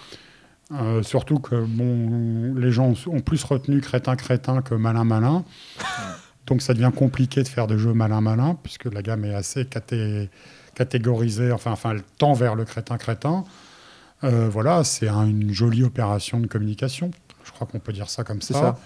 Euh, 0.72 1.02
surtout 1.02 1.38
que 1.38 1.55
bon, 1.64 2.55
les 2.56 2.70
gens 2.72 2.93
ont 3.06 3.20
plus 3.20 3.43
retenu 3.44 3.80
crétin-crétin 3.80 4.62
que 4.62 4.74
malin-malin. 4.74 5.44
Donc 6.47 6.62
ça 6.62 6.74
devient 6.74 6.93
compliqué 6.94 7.43
de 7.43 7.48
faire 7.48 7.66
des 7.66 7.76
jeux 7.78 7.93
malin-malin, 7.93 8.56
puisque 8.62 8.84
la 8.93 9.02
gamme 9.02 9.24
est 9.24 9.34
assez 9.34 9.64
caté- 9.64 10.28
catégorisée, 10.77 11.51
enfin, 11.51 11.73
enfin 11.73 11.90
elle 11.93 12.03
tend 12.19 12.35
vers 12.35 12.55
le 12.55 12.65
crétin-crétin. 12.65 13.44
Euh, 14.24 14.48
voilà, 14.48 14.85
c'est 14.85 15.09
un- 15.09 15.27
une 15.27 15.53
jolie 15.53 15.82
opération 15.82 16.39
de 16.39 16.47
communication. 16.47 17.11
Je 17.44 17.51
crois 17.51 17.66
qu'on 17.66 17.81
peut 17.81 17.93
dire 17.93 18.09
ça 18.09 18.23
comme 18.24 18.40
ça. 18.43 18.78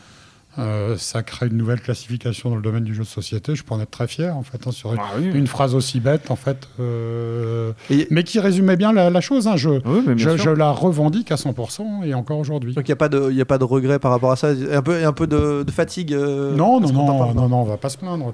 Euh, 0.59 0.97
ça 0.99 1.23
crée 1.23 1.47
une 1.47 1.57
nouvelle 1.57 1.81
classification 1.81 2.51
dans 2.51 2.57
le 2.57 2.63
domaine 2.63 2.83
du 2.83 2.93
jeu 2.93 3.05
de 3.05 3.09
société. 3.09 3.55
Je 3.55 3.63
peux 3.63 3.73
en 3.73 3.81
être 3.81 3.91
très 3.91 4.09
fier, 4.09 4.37
en 4.37 4.43
fait, 4.43 4.67
hein, 4.67 4.73
sur 4.73 4.93
une, 4.93 4.99
Ah 5.01 5.13
oui. 5.19 5.31
une 5.33 5.47
phrase 5.47 5.77
aussi 5.77 6.01
bête, 6.01 6.31
en 6.31 6.37
fait, 6.37 6.69
euh, 6.81 7.73
Et- 7.89 8.09
mais 8.11 8.25
qui 8.25 8.41
résumait 8.41 8.77
bien 8.77 8.93
la, 8.93 9.11
la 9.11 9.21
chose. 9.21 9.47
hein. 9.47 9.57
Je, 9.57 9.71
Oui, 9.71 10.57
la 10.57 10.71
revendique 10.73 11.31
à 11.31 11.37
100% 11.37 12.03
et 12.05 12.15
encore 12.15 12.39
aujourd'hui. 12.39 12.75
Donc 12.75 12.89
il 12.89 12.91
n'y 12.91 12.95
a, 12.95 12.97
pas 12.97 13.09
de- 13.09 13.31
y 13.31 13.41
a 13.41 13.45
pas 13.45 13.59
de 13.59 13.65
regret 13.65 13.99
par 14.01 14.11
rapport 14.11 14.33
à 14.33 14.37
ça? 14.37 14.49
Un 14.49 14.83
peu, 14.83 15.05
un 15.05 15.13
peu 15.13 15.27
de, 15.29 15.63
de 15.63 15.71
fatigue 15.71 16.13
euh, 16.13 16.55
Non, 16.57 16.81
non, 16.81 16.93
non, 16.93 17.07
parle 17.19 17.35
non, 17.37 17.49
non, 17.49 17.61
on 17.63 17.65
va 17.65 17.77
pas 17.77 17.89
se 17.89 17.97
plaindre. 17.99 18.33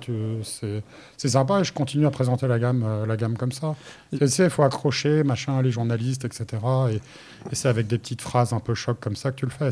C'est 1.19 1.29
sympa 1.29 1.61
et 1.61 1.65
je 1.65 1.73
continue 1.73 2.07
à 2.07 2.11
présenter 2.11 2.47
la 2.49 2.59
gamme, 2.59 2.83
euh, 2.87 3.07
la 3.07 3.17
gamme 3.17 3.37
comme 3.37 3.53
ça. 3.53 3.75
Tu 4.19 4.27
sais, 4.29 4.45
il 4.45 4.51
faut 4.51 4.63
accrocher, 4.63 5.23
machin, 5.23 5.61
les 5.63 5.71
journalistes, 5.71 6.25
etc. 6.25 6.47
Et, 6.91 6.95
et 6.97 7.55
c'est 7.55 7.69
avec 7.69 7.87
des 7.87 7.99
petites 7.99 8.23
phrases 8.23 8.53
un 8.53 8.61
peu 8.61 8.75
choc 8.75 8.99
comme 9.01 9.17
ça 9.17 9.31
que 9.33 9.37
tu 9.37 9.45
le 9.47 9.51
fais. 9.53 9.71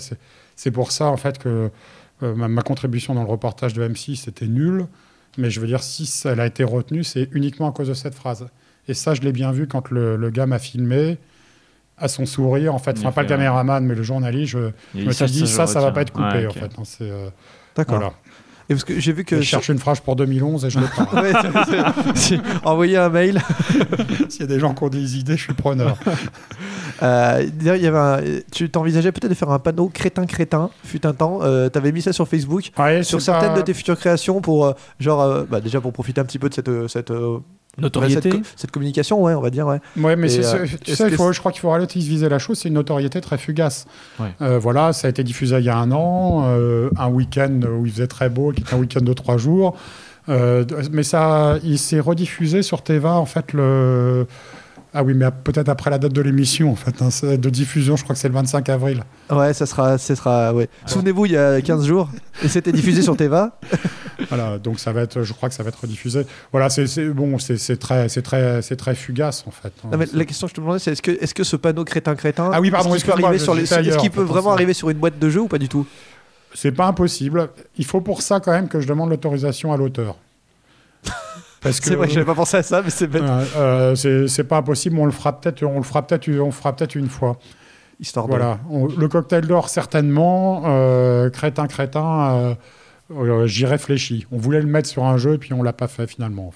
C'est- 0.56 0.70
pour 0.70 0.92
ça, 0.92 1.06
en 1.06 1.16
fait, 1.16 1.38
que 1.38 1.48
euh, 1.48 1.68
ma, 2.22 2.48
ma 2.48 2.62
contribution 2.62 3.14
dans 3.14 3.22
le 3.22 3.28
reportage 3.30 3.72
de 3.74 3.86
M6 3.86 4.16
c'était 4.16 4.46
nul. 4.46 4.86
Mais 5.36 5.50
je 5.50 5.58
veux 5.60 5.66
dire, 5.66 5.82
si 5.82 6.08
elle 6.26 6.38
a 6.40 6.46
été 6.46 6.62
retenue, 6.62 7.02
c'est 7.02 7.28
uniquement 7.32 7.68
à 7.68 7.72
cause 7.72 7.88
de 7.88 7.94
cette 7.94 8.14
phrase. 8.14 8.46
Et 8.86 8.94
ça, 8.94 9.14
je 9.14 9.20
l'ai 9.22 9.32
bien 9.32 9.50
vu 9.50 9.66
quand 9.66 9.90
le, 9.90 10.16
le 10.16 10.30
gars 10.30 10.46
m'a 10.46 10.60
filmé 10.60 11.18
à 11.98 12.06
son 12.06 12.24
sourire. 12.24 12.72
En 12.74 12.78
fait, 12.78 12.96
enfin, 12.98 13.10
pas 13.10 13.22
le 13.22 13.28
caméraman, 13.28 13.84
mais 13.84 13.94
le 13.96 14.02
journaliste. 14.04 14.52
Je, 14.52 14.70
me 15.04 15.10
suis 15.12 15.24
dit, 15.26 15.46
ça, 15.48 15.66
ça 15.66 15.80
va 15.80 15.90
pas 15.90 16.02
être 16.02 16.12
coupé, 16.12 16.28
Ouais, 16.28 16.46
en 16.46 16.50
fait. 16.52 16.70
hein, 16.78 16.82
c'est, 16.84 17.10
euh, 17.10 17.30
D'accord. 17.74 17.96
voilà. 17.98 18.12
Et 18.70 18.74
parce 18.74 18.84
que 18.84 18.98
j'ai 19.00 19.12
vu 19.12 19.24
que. 19.24 19.36
Je 19.36 19.42
cherche 19.42 19.68
une 19.68 19.78
phrase 19.78 20.00
pour 20.00 20.14
2011 20.16 20.64
et 20.64 20.70
je 20.70 20.78
l'ai 20.78 20.86
pas. 20.86 21.08
Ouais, 21.22 21.32
c'est- 22.14 22.14
c'est- 22.36 22.40
Envoyer 22.64 22.96
un 22.96 23.08
mail. 23.10 23.40
S'il 24.28 24.40
y 24.40 24.44
a 24.44 24.46
des 24.46 24.60
gens 24.60 24.72
qui 24.72 24.84
ont 24.84 24.88
des 24.88 25.18
idées, 25.18 25.36
je 25.36 25.42
suis 25.42 25.52
preneur. 25.54 25.98
Euh, 27.02 27.46
d'ailleurs, 27.52 27.76
il 27.76 27.82
y 27.82 27.86
avait 27.86 27.98
un- 27.98 28.20
tu 28.52 28.70
t'envisageais 28.70 29.10
peut-être 29.12 29.30
de 29.30 29.34
faire 29.36 29.50
un 29.50 29.58
panneau 29.58 29.88
crétin-crétin, 29.88 30.70
fut 30.84 31.04
un 31.06 31.12
temps. 31.12 31.40
Euh, 31.42 31.68
T'avais 31.68 31.92
mis 31.92 32.02
ça 32.02 32.12
sur 32.12 32.28
Facebook. 32.28 32.70
Ouais, 32.78 33.02
Sur 33.02 33.20
certaines 33.20 33.52
pas- 33.52 33.58
de 33.58 33.62
tes 33.62 33.74
futures 33.74 33.98
créations, 33.98 34.40
pour 34.40 34.66
euh, 34.66 34.72
genre, 35.00 35.20
euh, 35.22 35.44
bah, 35.50 35.60
déjà 35.60 35.80
pour 35.80 35.92
profiter 35.92 36.20
un 36.20 36.24
petit 36.24 36.38
peu 36.38 36.48
de 36.48 36.54
cette, 36.54 36.68
euh, 36.68 36.86
cette, 36.88 37.10
euh, 37.10 37.38
Notoriété. 37.76 38.30
cette, 38.30 38.32
co- 38.40 38.46
cette 38.54 38.70
communication, 38.70 39.20
ouais, 39.22 39.34
on 39.34 39.40
va 39.40 39.50
dire, 39.50 39.66
ouais. 39.66 39.80
Ouais, 39.96 40.14
mais 40.14 40.28
c'est- 40.28 40.44
euh, 40.44 40.66
tu 40.84 40.94
sais, 40.94 41.08
il 41.08 41.16
faut- 41.16 41.32
je 41.32 41.40
crois 41.40 41.50
qu'il 41.50 41.60
faut 41.60 41.70
relativiser 41.72 42.28
la 42.28 42.38
chose. 42.38 42.58
C'est 42.58 42.68
une 42.68 42.74
notoriété 42.74 43.20
très 43.20 43.36
fugace. 43.38 43.86
Ouais. 44.20 44.32
Euh, 44.42 44.58
voilà, 44.60 44.92
ça 44.92 45.08
a 45.08 45.10
été 45.10 45.24
diffusé 45.24 45.58
il 45.58 45.64
y 45.64 45.68
a 45.68 45.76
un 45.76 45.90
an, 45.90 46.44
euh, 46.46 46.88
un 46.96 47.08
week-end 47.08 47.60
où 47.76 47.84
il 47.86 47.90
faisait 47.92 48.06
très 48.06 48.28
beau, 48.28 48.52
qui 48.52 48.60
était 48.62 48.74
un 48.74 48.78
week-end 48.78 49.00
de 49.02 49.12
trois 49.12 49.36
jours. 49.38 49.76
Euh, 50.28 50.64
mais 50.92 51.02
ça, 51.02 51.56
il 51.64 51.78
s'est 51.78 51.98
rediffusé 52.00 52.62
sur 52.62 52.82
Teva, 52.82 53.14
en 53.14 53.26
fait, 53.26 53.52
le. 53.52 54.26
Ah 54.96 55.02
oui, 55.02 55.12
mais 55.14 55.26
peut-être 55.42 55.68
après 55.68 55.90
la 55.90 55.98
date 55.98 56.12
de 56.12 56.20
l'émission, 56.22 56.70
en 56.70 56.76
fait, 56.76 57.02
hein, 57.02 57.08
de 57.36 57.50
diffusion, 57.50 57.96
je 57.96 58.04
crois 58.04 58.14
que 58.14 58.20
c'est 58.20 58.28
le 58.28 58.34
25 58.34 58.68
avril. 58.68 59.02
Ouais, 59.28 59.52
ça 59.52 59.66
sera, 59.66 59.98
ça 59.98 60.14
sera, 60.14 60.54
ouais. 60.54 60.68
Souvenez-vous, 60.86 61.26
il 61.26 61.32
y 61.32 61.36
a 61.36 61.60
15 61.60 61.84
jours, 61.84 62.08
et 62.44 62.48
c'était 62.48 62.70
diffusé 62.72 63.02
sur 63.02 63.16
Teva. 63.16 63.58
Voilà, 64.28 64.58
donc 64.60 64.78
ça 64.78 64.92
va 64.92 65.02
être, 65.02 65.22
je 65.24 65.32
crois 65.32 65.48
que 65.48 65.54
ça 65.56 65.64
va 65.64 65.70
être 65.70 65.80
rediffusé. 65.80 66.24
Voilà, 66.52 66.70
c'est 66.70 67.08
bon, 67.08 67.36
c'est 67.40 67.76
très, 67.78 68.08
c'est 68.08 68.22
très, 68.22 68.62
c'est 68.62 68.76
très 68.76 68.94
fugace 68.94 69.42
en 69.46 69.50
fait. 69.50 69.72
hein. 69.84 69.88
Non, 69.90 69.98
mais 69.98 70.06
C'est- 70.06 70.16
la 70.16 70.24
question 70.24 70.46
que 70.46 70.50
je 70.52 70.54
te 70.54 70.60
demandais, 70.60 70.78
c'est 70.78 70.92
est-ce 70.92 71.02
que, 71.02 71.10
est-ce 71.10 71.34
que 71.34 71.42
ce 71.42 71.56
panneau 71.56 71.84
crétin-crétin, 71.84 72.48
Ah 72.54 72.60
oui, 72.60 72.70
pardon, 72.70 72.94
est-ce 72.94 73.04
qu'il 73.04 73.12
peut 73.12 73.24
arriver 73.24 73.40
sur 73.42 73.54
les, 73.54 73.70
ailleurs, 73.72 74.02
en 74.02 74.08
peut 74.08 74.22
vraiment 74.22 74.52
arriver 74.52 74.72
sur 74.72 74.88
une 74.88 74.98
boîte 74.98 75.18
de 75.18 75.28
jeu 75.28 75.40
ou 75.40 75.48
pas 75.48 75.58
du 75.58 75.68
tout? 75.68 75.84
C'est 76.54 76.70
pas 76.70 76.86
impossible. 76.86 77.48
Il 77.76 77.84
faut 77.84 78.00
pour 78.00 78.22
ça 78.22 78.38
quand 78.38 78.52
même 78.52 78.68
que 78.68 78.78
je 78.80 78.86
demande 78.86 79.10
l'autorisation 79.10 79.72
à 79.72 79.76
l'auteur. 79.76 80.16
C'est 81.72 81.94
vrai 81.94 82.06
que 82.08 82.12
j'avais 82.12 82.26
pas 82.26 82.34
pensé 82.34 82.56
à 82.58 82.62
ça, 82.62 82.82
mais 82.82 82.90
c'est 82.90 83.06
bête. 83.06 83.22
euh, 83.56 83.94
c'est 84.26 84.44
pas 84.44 84.58
impossible. 84.58 84.98
On 84.98 85.06
le 85.06 85.12
fera 85.12 85.38
peut-être, 85.40 85.62
on 85.64 85.76
le 85.78 85.82
fera 85.84 86.06
peut-être, 86.06 86.28
on 86.40 86.50
fera 86.50 86.74
peut-être 86.74 86.94
une 86.94 87.08
fois. 87.08 87.38
Histoire 88.00 88.26
Voilà. 88.26 88.58
Le 88.98 89.08
cocktail 89.08 89.46
d'or 89.46 89.68
certainement. 89.68 90.62
euh, 90.66 91.30
crétin, 91.30 91.66
crétin. 91.66 92.56
euh, 93.12 93.46
J'y 93.46 93.66
réfléchis. 93.66 94.26
On 94.32 94.38
voulait 94.38 94.60
le 94.60 94.66
mettre 94.66 94.88
sur 94.88 95.04
un 95.04 95.16
jeu, 95.18 95.38
puis 95.38 95.52
on 95.52 95.62
l'a 95.62 95.72
pas 95.74 95.88
fait 95.88 96.06
finalement. 96.06 96.52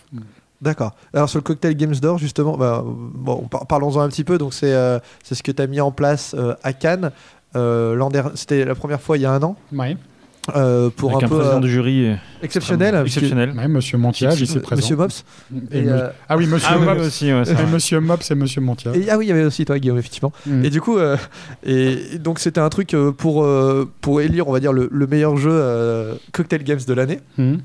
D'accord. 0.60 0.94
Alors 1.14 1.28
sur 1.28 1.38
le 1.38 1.42
cocktail 1.44 1.76
Games 1.76 1.94
d'Or, 1.94 2.18
justement, 2.18 2.56
bah, 2.56 2.82
bon, 2.84 3.42
par- 3.48 3.66
parlons-en 3.66 4.00
un 4.00 4.08
petit 4.08 4.24
peu. 4.24 4.38
Donc 4.38 4.52
c'est 4.54 4.72
euh, 4.72 4.98
ce 5.22 5.40
que 5.42 5.52
tu 5.52 5.62
as 5.62 5.66
mis 5.68 5.80
en 5.80 5.92
place 5.92 6.34
euh, 6.36 6.54
à 6.62 6.72
Cannes. 6.72 7.12
Euh, 7.56 7.96
c'était 8.34 8.64
la 8.64 8.74
première 8.74 9.00
fois 9.00 9.16
il 9.16 9.22
y 9.22 9.26
a 9.26 9.32
un 9.32 9.42
an. 9.42 9.56
Ouais. 9.72 9.96
Euh, 10.56 10.90
pour 10.90 11.10
Avec 11.12 11.22
un, 11.22 11.26
un 11.26 11.28
peu 11.28 11.36
président 11.36 11.56
euh, 11.58 11.60
de 11.60 11.68
jury 11.68 12.06
euh, 12.08 12.14
exceptionnel. 12.42 12.94
que- 12.94 13.06
exceptionnel. 13.06 13.52
Ouais, 13.56 13.68
Monsieur 13.68 13.98
Montiage 13.98 14.44
présent. 14.62 14.76
Monsieur 14.76 14.96
Mops. 14.96 15.24
Et 15.72 15.78
Et, 15.78 15.82
me- 15.82 15.92
euh, 15.92 16.08
Ah 16.28 16.36
oui, 16.36 16.46
Monsieur 16.46 16.68
Ah 16.70 16.76
oui, 16.78 16.86
Mops. 16.86 17.00
aussi, 17.06 17.32
ouais, 17.32 17.42
Et. 17.48 17.72
Monsieur 17.72 18.00
Mops 18.00 18.30
et 18.30 18.34
Monsieur 18.34 18.60
Montiage. 18.60 18.96
et- 18.96 19.10
ah 19.10 19.18
oui, 19.18 19.26
il 19.26 19.28
y 19.28 19.32
avait 19.32 19.44
aussi 19.44 19.64
toi, 19.64 19.78
Guillaume, 19.78 19.98
effectivement. 19.98 20.32
Mm. 20.46 20.64
Et 20.64 20.70
du 20.70 20.80
coup, 20.80 20.98
euh, 20.98 21.16
et, 21.64 22.18
donc 22.18 22.38
c'était 22.38 22.60
un 22.60 22.68
truc 22.68 22.94
euh, 22.94 23.12
pour, 23.12 23.44
euh, 23.44 23.90
pour 24.00 24.20
élire, 24.20 24.48
on 24.48 24.52
va 24.52 24.60
dire, 24.60 24.72
le, 24.72 24.88
le 24.90 25.06
meilleur 25.06 25.36
jeu 25.36 25.50
euh, 25.52 26.14
Cocktail 26.32 26.62
Games 26.64 26.80
de 26.86 26.92
l'année. 26.94 27.18
Mhm. 27.38 27.58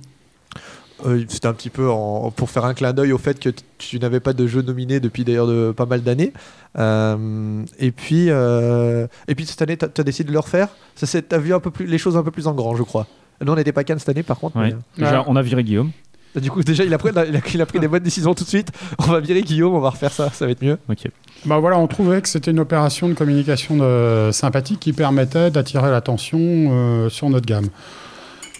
Euh, 1.06 1.24
C'était 1.28 1.48
un 1.48 1.53
petit 1.53 1.70
peu 1.70 1.90
en- 1.90 2.32
pour 2.32 2.49
faire 2.49 2.65
un 2.65 2.74
clin 2.74 2.94
d'œil 2.94 3.11
au 3.11 3.18
fait 3.18 3.40
que 3.40 3.49
tu 3.78 3.99
n'avais 3.99 4.20
pas 4.20 4.34
de 4.34 4.48
jeu 4.48 4.61
nominé 4.61 4.99
depuis 4.99 5.24
d'ailleurs 5.26 5.48
de 5.48 5.72
pas 5.76 5.86
mal 5.86 6.02
d'années. 6.02 6.32
Euh, 6.78 7.64
et 7.80 7.91
puis 7.91 8.28
euh, 8.30 9.07
et 9.28 9.36
puis 9.36 9.45
cette 9.45 9.61
année, 9.61 9.78
tu 9.78 9.86
as, 9.86 10.03
décidé 10.03 10.28
de 10.30 10.34
le 10.34 10.40
refaire. 10.40 10.70
Ça, 10.95 11.06
c'est- 11.06 11.24
t'as 11.24 11.38
vu 11.38 11.53
un 11.53 11.60
peu 11.60 11.72
plus 11.72 11.86
les 11.86 11.98
choses 11.98 12.18
un 12.18 12.24
peu 12.24 12.32
plus 12.32 12.48
en 12.48 12.53
grand, 12.53 12.76
je 12.76 12.84
crois. 12.84 13.07
Nous, 13.44 13.52
on 13.52 13.56
n'était 13.56 13.72
pas 13.74 13.84
Cannes 13.84 13.99
cette 13.99 14.10
année, 14.10 14.24
par 14.24 14.40
contre. 14.40 14.57
Ouais. 14.57 14.68
mais, 14.68 14.74
euh, 14.74 14.78
Déjà, 14.98 15.20
Ouais. 15.22 15.26
on 15.28 15.36
a 15.36 15.41
viré 15.41 15.64
Guillaume. 15.64 15.91
du 16.36 16.49
coup, 16.49 16.64
déjà, 16.64 16.84
il 16.84 16.94
a, 16.94 16.98
pris, 16.98 17.10
il, 17.11 17.18
a, 17.20 17.26
il 17.53 17.61
a 17.61 17.65
pris 17.65 17.80
des 17.80 17.88
bonnes 17.88 18.02
décisions 18.03 18.34
tout 18.34 18.44
de 18.44 18.49
suite. 18.49 18.70
On 18.99 19.03
va 19.11 19.20
virer 19.20 19.41
Guillaume, 19.41 19.74
on 19.74 19.80
va 19.80 19.90
refaire 19.91 20.11
ça, 20.11 20.30
ça 20.32 20.45
va 20.45 20.52
être 20.52 20.64
mieux. 20.64 20.78
Ok. 20.90 21.07
Bah 21.45 21.60
voilà, 21.60 21.78
on 21.78 21.88
trouvait 21.88 22.22
que 22.22 22.30
c'était 22.30 22.52
une 22.52 22.60
opération 22.60 23.10
de 23.10 23.14
communication 23.14 23.76
de- 23.78 24.30
sympathique 24.32 24.80
qui 24.80 24.94
permettait 24.94 25.52
d'attirer 25.52 25.91
l'attention 25.91 26.40
euh, 26.40 27.10
sur 27.10 27.30
notre 27.30 27.45
gamme. 27.45 27.68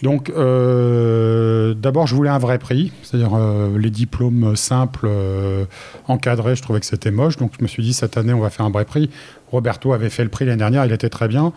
Donc, 0.04 0.28
euh, 0.84 1.72
d'abord, 1.72 2.06
je 2.06 2.14
voulais 2.14 2.28
un 2.28 2.38
vrai 2.38 2.58
prix, 2.58 2.92
c'est-à-dire 3.02 3.30
euh, 3.34 3.78
les 3.78 3.88
diplômes 3.88 4.54
simples, 4.54 5.06
euh, 5.08 5.64
encadrés, 6.08 6.54
je 6.56 6.62
trouvais 6.62 6.78
que 6.80 6.84
c'était 6.86 7.10
moche. 7.10 7.38
Donc, 7.38 7.52
je 7.58 7.62
me 7.62 7.68
suis 7.68 7.82
dit, 7.82 7.94
cette 7.94 8.18
année, 8.18 8.34
on 8.34 8.40
va 8.40 8.50
faire 8.50 8.66
un 8.66 8.70
vrai 8.70 8.84
prix. 8.84 9.08
Roberto 9.50 9.94
avait 9.94 10.10
fait 10.10 10.22
le 10.22 10.28
prix 10.28 10.44
l'année 10.44 10.58
dernière, 10.58 10.84
il 10.84 10.92
était 10.92 11.08
très 11.08 11.26
bien. 11.26 11.54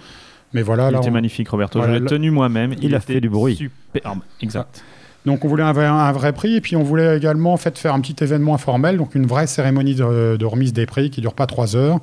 Mais 0.54 0.62
voilà, 0.62 0.88
il 0.90 0.94
là, 0.94 1.00
était 1.00 1.10
on- 1.10 1.14
magnifique, 1.14 1.50
Roberto. 1.50 1.78
Voilà, 1.80 1.96
je 1.96 1.98
l'ai 2.00 2.04
là- 2.06 2.10
tenu 2.10 2.32
moi-même. 2.32 2.74
Il 2.82 2.96
a 2.96 3.02
fait 3.02 3.20
du 3.20 3.30
bruit. 3.30 3.58
Superbe. 3.58 4.20
Exact. 4.42 4.82
Donc 5.26 5.44
on 5.44 5.50
voulait 5.50 5.64
un 5.64 5.74
vrai, 5.74 5.86
un 5.88 6.14
vrai 6.14 6.32
prix 6.32 6.56
et 6.56 6.62
puis 6.62 6.78
on 6.78 6.84
voulait 6.84 7.18
également 7.18 7.52
en 7.52 7.58
fait 7.58 7.78
faire 7.78 7.94
un 7.94 8.00
petit 8.00 8.16
événement 8.24 8.54
informel, 8.56 8.96
donc 8.96 9.14
une 9.14 9.26
vraie 9.26 9.46
cérémonie 9.46 9.94
de, 9.94 10.38
de 10.38 10.46
remise 10.46 10.72
des 10.72 10.86
prix 10.86 11.10
qui 11.10 11.20
dure 11.20 11.34
pas 11.34 11.48
trois 11.48 11.76
heures, 11.76 12.00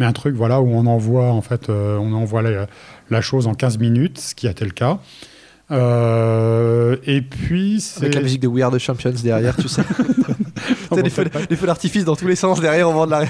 mais 0.00 0.06
un 0.06 0.12
truc 0.12 0.34
voilà 0.34 0.60
où 0.60 0.68
on 0.74 0.84
envoie 0.86 1.26
en 1.30 1.40
fait 1.40 1.68
euh, 1.70 1.96
on 1.98 2.12
envoie 2.14 2.42
la, 2.42 2.66
la 3.10 3.20
chose 3.20 3.46
en 3.46 3.54
15 3.54 3.78
minutes, 3.78 4.18
ce 4.18 4.34
qui 4.34 4.48
a 4.48 4.50
été 4.50 4.64
le 4.64 4.72
cas. 4.72 4.98
Euh, 5.74 6.96
et 7.04 7.20
puis 7.20 7.80
c'est 7.80 8.02
Avec 8.02 8.14
la 8.14 8.20
musique 8.22 8.40
de 8.40 8.46
We 8.46 8.62
Are 8.62 8.70
the 8.70 8.78
Champions 8.78 9.14
derrière, 9.22 9.56
tu 9.56 9.68
sais. 9.68 9.82
T'as 10.90 11.02
des 11.02 11.10
feux, 11.10 11.66
d'artifice 11.66 12.04
dans 12.04 12.16
tous 12.16 12.28
les 12.28 12.36
sens 12.36 12.60
derrière 12.60 12.88
au 12.88 12.92
moment 12.92 13.06
de 13.06 13.10
la. 13.10 13.24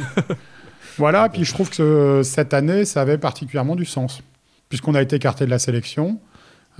voilà. 0.98 1.28
Puis 1.28 1.44
je 1.44 1.52
trouve 1.52 1.70
que 1.70 2.20
cette 2.22 2.52
année 2.54 2.84
ça 2.84 3.00
avait 3.00 3.18
particulièrement 3.18 3.76
du 3.76 3.84
sens 3.84 4.20
puisqu'on 4.68 4.94
a 4.94 5.02
été 5.02 5.16
écarté 5.16 5.46
de 5.46 5.50
la 5.50 5.58
sélection. 5.58 6.20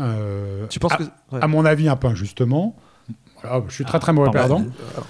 Euh, 0.01 0.67
Tu 0.69 0.81
penses 0.81 0.93
à, 0.93 0.97
que. 0.97 1.03
ouais. 1.05 1.41
à 1.41 1.47
mon 1.47 1.65
avis 1.65 1.89
un 1.89 1.97
peu 1.97 2.09
injustement. 2.09 2.77
Voilà, 3.41 3.63
je 3.69 3.75
suis 3.75 3.85
très 3.85 3.99
très 3.99 4.13
mauvais 4.13 4.31
pardon. 4.33 4.65
perdant. 4.65 5.07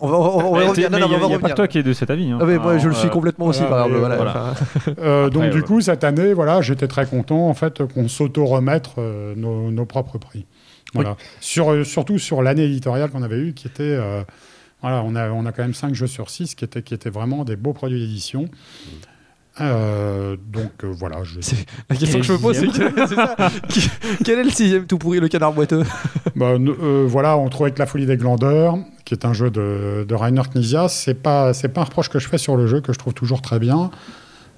On 0.00 0.08
va, 0.08 0.16
on 0.18 0.38
va- 0.38 0.44
on 0.44 0.50
revenir. 0.68 0.90
Non, 0.90 0.98
on 0.98 1.00
va 1.00 1.06
il 1.06 1.10
y 1.12 1.14
a 1.14 1.18
pas 1.18 1.26
revenir. 1.26 1.48
que 1.50 1.52
toi 1.54 1.68
qui 1.68 1.78
est 1.78 1.82
de 1.82 1.92
cet 1.92 2.10
avis. 2.10 2.30
hein. 2.30 2.38
Ah 2.40 2.44
moi 2.44 2.78
je 2.78 2.84
le 2.84 2.90
Alors, 2.90 2.96
suis 3.00 3.08
complètement 3.10 3.46
aussi. 3.46 3.60
voilà, 3.60 3.76
par 3.76 3.86
exemple, 3.86 3.94
mais, 3.94 4.16
voilà, 4.16 4.32
voilà. 4.32 4.50
enfin, 4.52 4.92
Euh, 4.98 5.30
donc 5.30 5.44
Après, 5.44 5.54
du 5.56 5.62
euh, 5.62 5.66
coup, 5.66 5.80
cette 5.80 6.04
année, 6.04 6.32
voilà, 6.34 6.60
j'étais 6.60 6.86
très 6.88 7.06
content 7.06 7.48
en 7.48 7.54
fait 7.54 7.82
qu'on 7.92 8.06
s'auto-remettre 8.08 8.94
euh, 8.98 9.34
nos, 9.36 9.70
nos 9.70 9.84
propres 9.86 10.18
prix. 10.18 10.46
Voilà. 10.94 11.16
Sur, 11.40 11.72
euh, 11.72 11.84
surtout 11.84 12.18
sur 12.18 12.42
l'année 12.42 12.64
éditoriale 12.64 13.10
qu'on 13.10 13.22
avait 13.22 13.38
eue, 13.38 13.52
qui 13.54 13.66
était, 13.66 13.82
euh, 13.82 14.22
voilà, 14.82 15.02
on 15.02 15.14
a, 15.16 15.30
on 15.30 15.44
a 15.46 15.52
quand 15.52 15.62
même 15.62 15.74
5 15.74 15.94
jeux 15.94 16.06
sur 16.06 16.30
6 16.30 16.54
qui 16.54 16.64
étaient, 16.64 16.82
qui 16.82 16.94
étaient 16.94 17.10
vraiment 17.10 17.44
des 17.44 17.56
beaux 17.56 17.72
produits 17.72 18.00
d'édition. 18.00 18.46
Euh, 19.60 20.36
donc 20.52 20.70
euh, 20.84 20.88
voilà, 20.92 21.22
je- 21.24 21.38
la 21.88 21.96
question 21.96 22.18
que 22.20 22.26
je 22.26 22.32
me 22.32 22.38
pose, 22.38 22.56
c'est 22.58 22.66
que- 22.66 24.22
quel 24.24 24.38
est 24.40 24.44
le 24.44 24.50
sixième 24.50 24.86
tout 24.86 24.98
pourri, 24.98 25.18
le 25.18 25.28
canard 25.28 25.52
boiteux 25.54 25.82
n- 26.40 26.68
euh, 26.82 27.06
voilà, 27.08 27.38
on 27.38 27.48
trouvait 27.48 27.70
que 27.70 27.78
La 27.78 27.86
Folie 27.86 28.04
des 28.06 28.18
Glandeurs, 28.18 28.76
qui 29.06 29.14
est 29.14 29.24
un 29.24 29.32
jeu 29.32 29.50
de, 29.50 30.04
de 30.06 30.14
Rainer 30.14 30.42
Knizia, 30.52 30.88
c'est 30.88 31.14
pas, 31.14 31.54
c'est 31.54 31.68
pas 31.68 31.80
un 31.80 31.84
reproche 31.84 32.10
que 32.10 32.18
je 32.18 32.28
fais 32.28 32.38
sur 32.38 32.56
le 32.56 32.66
jeu, 32.66 32.80
que 32.82 32.92
je 32.92 32.98
trouve 32.98 33.14
toujours 33.14 33.40
très 33.40 33.58
bien, 33.58 33.90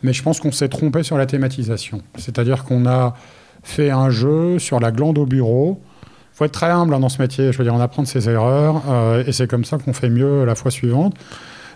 mais 0.03 0.13
je 0.13 0.23
pense 0.23 0.41
qu'on 0.41 0.51
s'est 0.53 0.69
trompé 0.69 1.03
sur 1.05 1.17
la 1.17 1.27
thématisation. 1.27 2.03
C'est-à-dire 2.17 2.65
qu'on 2.65 2.85
a 2.87 3.15
fait 3.63 3.91
un 3.91 4.11
jeu 4.11 4.59
sur 4.59 4.81
la 4.81 4.91
glande 4.91 5.19
au 5.19 5.27
bureau. 5.27 5.81
faut 6.33 6.45
être 6.45 6.53
très 6.53 6.71
humble 6.71 6.95
hein, 6.95 7.01
dans 7.01 7.09
ce 7.09 7.23
métier, 7.23 7.53
je 7.53 7.59
veux 7.59 7.65
dire, 7.65 7.75
on 7.75 7.81
apprend 7.81 8.03
de 8.03 8.09
ses 8.09 8.29
erreurs, 8.29 8.83
et 9.27 9.31
c'est 9.33 9.49
comme 9.49 9.65
ça 9.65 9.79
qu'on 9.79 9.93
fait 9.93 10.11
mieux 10.11 10.45
la 10.45 10.57
fois 10.57 10.71
suivante. 10.73 11.15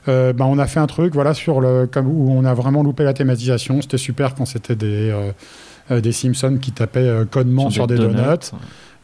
Euh, 0.08 0.32
ben, 0.32 0.46
on 0.46 0.58
a 0.58 0.66
fait 0.66 0.80
un 0.80 0.86
truc 0.86 1.14
voilà, 1.14 1.32
sur 1.34 1.60
le, 1.60 1.86
comme, 1.86 2.06
où 2.08 2.30
on 2.32 2.44
a 2.44 2.54
vraiment 2.54 2.82
loupé 2.82 3.04
la 3.04 3.12
thématisation. 3.14 3.80
C'était 3.82 3.98
super 3.98 4.34
quand 4.34 4.46
c'était 4.46 4.74
des, 4.76 5.10
euh, 5.10 5.30
euh, 5.90 6.00
des 6.00 6.12
Simpsons 6.12 6.58
qui 6.60 6.72
tapaient 6.72 7.00
euh, 7.00 7.24
codement 7.24 7.70
sur, 7.70 7.86
des, 7.86 7.96
donuts. 7.96 8.16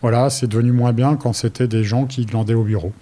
Voilà, 0.02 0.30
c'est 0.30 0.46
devenu 0.46 0.72
moins 0.72 0.92
bien 0.92 1.16
quand 1.16 1.32
c'était 1.32 1.68
des 1.68 1.84
gens 1.84 2.06
qui 2.06 2.24
glandaient 2.26 2.54
au 2.54 2.64
bureau. 2.64 2.92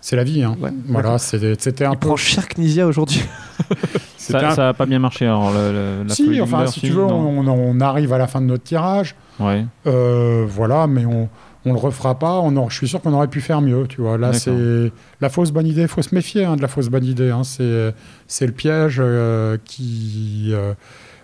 C'est 0.00 0.14
la 0.16 0.24
vie. 0.24 0.42
Hein. 0.44 0.56
Ouais, 0.60 0.70
voilà, 0.88 1.18
c'est- 1.18 1.60
c'était 1.60 1.84
un 1.84 1.92
Il 1.92 1.98
peu. 1.98 2.06
prend 2.08 2.16
cher 2.16 2.46
Knizia 2.48 2.86
aujourd'hui. 2.86 3.22
Ça, 4.16 4.48
un- 4.50 4.54
ça 4.56 4.68
a 4.70 4.74
pas 4.74 4.86
bien 4.86 4.98
marché. 4.98 5.24
Alors, 5.24 5.52
le, 5.52 5.72
le- 5.72 6.02
la 6.08 6.14
folie 6.14 6.34
Si, 6.34 6.40
enfin, 6.40 6.66
si 6.66 6.80
tu 6.80 6.88
veux, 6.90 7.04
on, 7.04 7.46
on 7.46 7.80
arrive 7.80 8.12
à 8.12 8.18
la 8.18 8.26
fin 8.26 8.40
de 8.40 8.46
notre 8.46 8.64
tirage. 8.64 9.14
Ouais. 9.38 9.64
Euh, 9.86 10.44
voilà, 10.48 10.88
mais 10.88 11.06
on 11.06 11.28
on 11.66 11.72
le 11.72 11.78
refera 11.78 12.18
pas. 12.18 12.38
On 12.40 12.56
aura- 12.56 12.68
je 12.70 12.76
suis 12.76 12.88
sûr 12.88 13.00
qu'on 13.02 13.12
aurait 13.12 13.28
pu 13.28 13.40
faire 13.42 13.60
mieux. 13.60 13.86
Tu 13.88 14.00
vois, 14.00 14.16
là, 14.16 14.32
c'est 14.32 14.92
la 15.20 15.28
fausse 15.28 15.50
bonne 15.50 15.66
idée. 15.66 15.82
Il 15.82 15.88
faut 15.88 16.00
se 16.02 16.14
méfier 16.14 16.44
hein, 16.44 16.56
de 16.56 16.62
la 16.62 16.68
fausse 16.68 16.88
bonne 16.88 17.04
idée. 17.04 17.30
hein. 17.30 17.42
C'est 17.44 17.92
c'est 18.26 18.46
le 18.46 18.52
piège 18.52 18.96
euh, 19.00 19.58
qui 19.64 20.50
euh, 20.52 20.72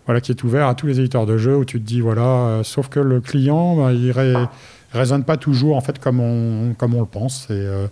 voilà 0.06 0.20
qui 0.20 0.32
est 0.32 0.43
ouvert 0.44 0.66
à 0.69 0.74
tous 0.74 0.86
les 0.89 0.98
éditeurs 1.01 1.27
de 1.27 1.39
jeux 1.39 1.56
où 1.56 1.64
tu 1.64 1.81
te 1.81 1.86
dis 1.86 2.01
voilà, 2.01 2.23
euh, 2.23 2.62
sauf 2.64 2.89
que 2.89 3.01
le 3.01 3.20
client, 3.20 3.77
bah, 3.77 3.93
il 3.93 4.10
ré- 4.10 4.35
raisonne 4.93 5.24
pas 5.24 5.36
toujours 5.36 5.77
en 5.77 5.81
fait 5.81 5.98
comme 5.98 6.20
on 6.20 6.74
comme 6.74 6.94
on 6.94 7.01
le 7.01 7.06
pense. 7.06 7.44
Et 7.48 7.52
euh, 7.52 7.86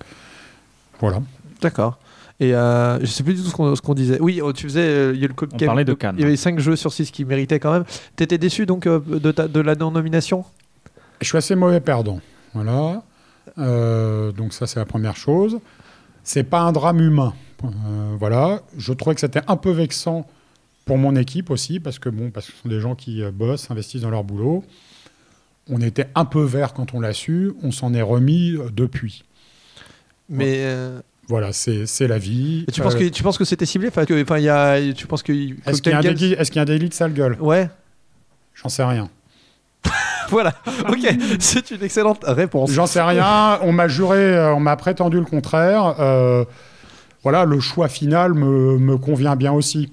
voilà. 1.01 1.21
D'accord. 1.63 1.99
Et 2.43 2.55
euh, 2.55 2.99
je 3.01 3.07
sais 3.07 3.23
plus 3.23 3.35
du 3.35 3.43
tout 3.43 3.49
ce 3.49 3.55
qu'on 3.55 3.77
ce 3.77 3.83
qu'on 3.83 3.93
disait. 3.95 4.17
Oui, 4.21 4.41
oh, 4.43 4.53
tu 4.53 4.65
faisais. 4.67 4.81
euh, 4.81 5.13
il 5.15 5.21
y 5.21 5.25
a 5.25 5.29
le 5.29 5.35
On 5.53 5.57
parlait 5.67 5.85
de 5.85 5.93
Cannes. 5.93 6.15
Il 6.19 6.23
y 6.23 6.25
avait 6.25 6.37
5 6.37 6.59
jeux 6.59 6.75
sur 6.75 6.91
6 6.93 7.11
qui 7.11 7.25
méritaient 7.27 7.59
quand 7.61 7.71
même. 7.73 7.85
T'étais 8.17 8.39
déçu 8.39 8.65
donc 8.65 8.87
euh, 8.87 8.99
de, 8.99 9.31
ta- 9.31 9.47
de 9.47 9.61
la 9.61 9.75
non-nomination? 9.75 10.45
Je 11.21 11.27
suis 11.29 11.37
assez 11.37 11.55
mauvais 11.55 11.81
perdant. 11.81 12.19
Voilà. 12.55 13.03
Euh, 13.59 14.33
donc 14.33 14.53
ça, 14.53 14.67
c'est 14.67 14.79
la 14.81 14.87
première 14.87 15.17
chose. 15.17 15.59
C'est 16.25 16.45
pas 16.45 16.61
un 16.61 16.73
drame 16.73 17.01
humain. 17.01 17.35
Euh, 17.65 17.69
voilà. 18.19 18.61
Je 18.77 18.93
trouvais 18.93 19.15
que 19.15 19.21
c'était 19.21 19.43
un 19.49 19.57
peu 19.57 19.71
vexant 19.71 20.27
pour 20.85 20.99
mon 20.99 21.15
équipe 21.17 21.51
aussi, 21.51 21.81
parce 21.81 21.99
que 21.99 22.09
bon, 22.09 22.31
parce 22.31 22.47
que 22.47 22.53
ce 22.53 22.59
sont 22.63 22.69
des 22.69 22.81
gens 22.81 22.95
qui 22.95 23.23
euh, 23.23 23.31
bossent, 23.31 23.71
investissent 23.71 24.03
dans 24.03 24.11
leur 24.11 24.25
boulot. 24.25 24.65
On 25.69 25.81
était 25.81 26.09
un 26.15 26.25
peu 26.25 26.43
vert 26.43 26.73
quand 26.73 26.95
on 26.95 27.01
l'a 27.01 27.13
su. 27.13 27.53
On 27.63 27.71
s'en 27.71 27.95
est 27.95 28.03
remis 28.03 28.57
depuis. 28.75 29.25
Mais 30.29 30.57
euh, 30.61 31.01
Voilà, 31.29 31.53
c'est 31.53 31.87
c'est 31.87 32.09
la 32.09 32.19
vie. 32.19 32.65
et 32.69 32.73
tu, 32.73 32.81
penses 32.81 32.95
que, 32.95 33.09
tu 33.09 33.23
penses 33.23 33.39
que 33.39 33.45
c'était 33.45 33.67
ciblé? 33.67 33.89
Enfin, 33.89 34.05
que- 34.05 34.21
enfin, 34.23 34.39
y 34.39 34.49
a, 34.49 34.93
tu 34.93 35.07
penses 35.07 35.23
que. 35.23 35.33
Est-ce 35.33 35.83
qu'il 35.83 35.93
y, 35.93 35.95
a 35.95 35.99
un 35.99 36.03
délit- 36.03 36.89
de 36.89 36.95
sale 36.95 37.13
gueule? 37.13 37.37
Ouais, 37.41 37.69
J'en 38.55 38.69
sais 38.69 38.85
rien. 38.85 39.09
voilà. 40.31 40.55
ok, 40.89 41.15
c'est 41.39 41.71
une 41.71 41.83
excellente 41.83 42.25
réponse. 42.27 42.71
J'en 42.73 42.87
sais 42.87 43.03
rien. 43.03 43.59
On 43.63 43.73
m'a 43.73 43.89
juré, 43.89 44.19
euh, 44.19 44.55
on 44.55 44.61
m'a 44.61 44.77
prétendu 44.77 45.19
le 45.19 45.25
contraire. 45.25 45.97
Euh, 45.99 46.45
voilà, 47.23 47.45
le 47.45 47.61
choix 47.61 47.89
final 47.89 48.35
me, 48.35 48.79
me 48.79 48.97
convient 48.97 49.37
bien 49.37 49.53
aussi. 49.53 49.93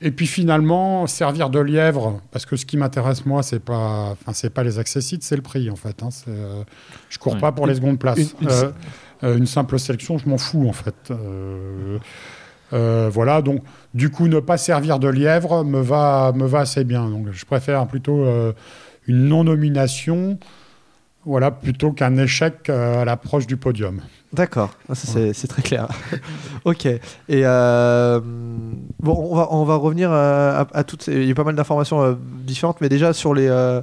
Et 0.00 0.12
puis 0.12 0.26
finalement, 0.28 1.06
servir 1.08 1.50
de 1.50 1.58
lièvre, 1.58 2.20
parce 2.30 2.46
que 2.46 2.54
ce 2.56 2.64
qui 2.64 2.76
m'intéresse 2.76 3.26
moi, 3.26 3.42
c'est 3.42 3.58
pas, 3.58 4.10
enfin 4.12 4.32
c'est 4.32 4.50
pas 4.50 4.62
les 4.62 4.78
accessites, 4.78 5.24
c'est 5.24 5.34
le 5.34 5.42
prix 5.42 5.70
en 5.70 5.76
fait. 5.76 6.02
hein. 6.04 6.08
Euh, 6.28 6.62
je 7.08 7.18
cours 7.18 7.34
Ouais. 7.34 7.40
pas 7.40 7.50
pour 7.50 7.66
les 7.66 7.74
secondes 7.74 7.98
places. 7.98 8.18
Une- 8.18 8.26
une- 8.42 8.48
Euh, 8.48 8.70
euh, 9.24 9.36
une 9.36 9.46
simple 9.46 9.76
sélection, 9.80 10.16
je 10.16 10.28
m'en 10.28 10.38
fous 10.38 10.68
en 10.68 10.72
fait. 10.72 10.94
Euh, 11.10 11.98
euh, 12.72 13.10
voilà, 13.12 13.42
donc 13.42 13.62
du 13.94 14.10
coup, 14.10 14.28
ne 14.28 14.38
pas 14.38 14.56
servir 14.56 15.00
de 15.00 15.08
lièvre 15.08 15.64
me 15.64 15.80
va, 15.80 16.32
me 16.34 16.46
va 16.46 16.60
assez 16.60 16.84
bien. 16.84 17.08
Donc 17.08 17.26
je 17.32 17.44
préfère 17.44 17.86
plutôt 17.88 18.24
euh, 18.24 18.52
une 19.08 19.26
non-nomination, 19.28 20.38
voilà, 21.24 21.50
plutôt 21.50 21.92
qu'un 21.92 22.16
échec 22.16 22.68
euh, 22.70 23.02
à 23.02 23.04
l'approche 23.04 23.46
du 23.46 23.56
podium. 23.56 24.00
D'accord, 24.32 24.70
Ah, 24.90 24.94
c'est 24.94 25.32
très 25.48 25.62
clair. 25.62 25.88
ok. 26.66 26.84
Et 26.84 27.00
euh, 27.30 28.20
bon, 29.00 29.16
on 29.30 29.34
va, 29.34 29.48
on 29.50 29.64
va 29.64 29.76
revenir 29.76 30.12
à, 30.12 30.66
à- 30.72 30.84
toutes. 30.84 31.02
ces- 31.02 31.14
Il 31.14 31.26
y 31.26 31.30
a 31.30 31.34
pas 31.34 31.44
mal 31.44 31.54
d'informations 31.56 32.02
euh, 32.02 32.14
différentes, 32.44 32.80
mais 32.82 32.88
déjà 32.90 33.12
sur 33.14 33.32
les. 33.34 33.48
euh, 33.48 33.80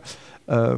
euh, 0.52 0.78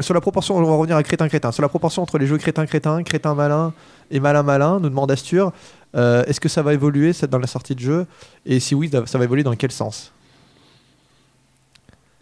sur 0.00 0.12
la 0.12 0.20
proportion, 0.20 0.56
on 0.56 0.62
va 0.62 0.74
revenir 0.76 0.96
à 0.96 1.02
crétin-crétin. 1.02 1.52
Sur 1.52 1.62
la 1.62 1.70
proportion 1.70 2.02
entre 2.02 2.18
les 2.18 2.26
jeux 2.26 2.36
crétin-crétin, 2.36 3.02
crétin-malin 3.02 3.72
et 4.10 4.20
malin-malin, 4.20 4.78
nous 4.80 4.90
demande 4.90 5.10
Astur. 5.10 5.52
euh, 5.96 6.22
Est-ce 6.26 6.40
que 6.40 6.50
ça 6.50 6.60
va 6.60 6.74
évoluer 6.74 7.12
dans 7.30 7.38
la 7.38 7.46
sortie 7.46 7.74
de 7.74 7.80
jeu? 7.80 8.06
Et 8.44 8.60
si 8.60 8.74
oui, 8.74 8.90
ça 9.06 9.16
va 9.16 9.24
évoluer 9.24 9.42
dans 9.42 9.56
quel 9.56 9.72
sens? 9.72 10.12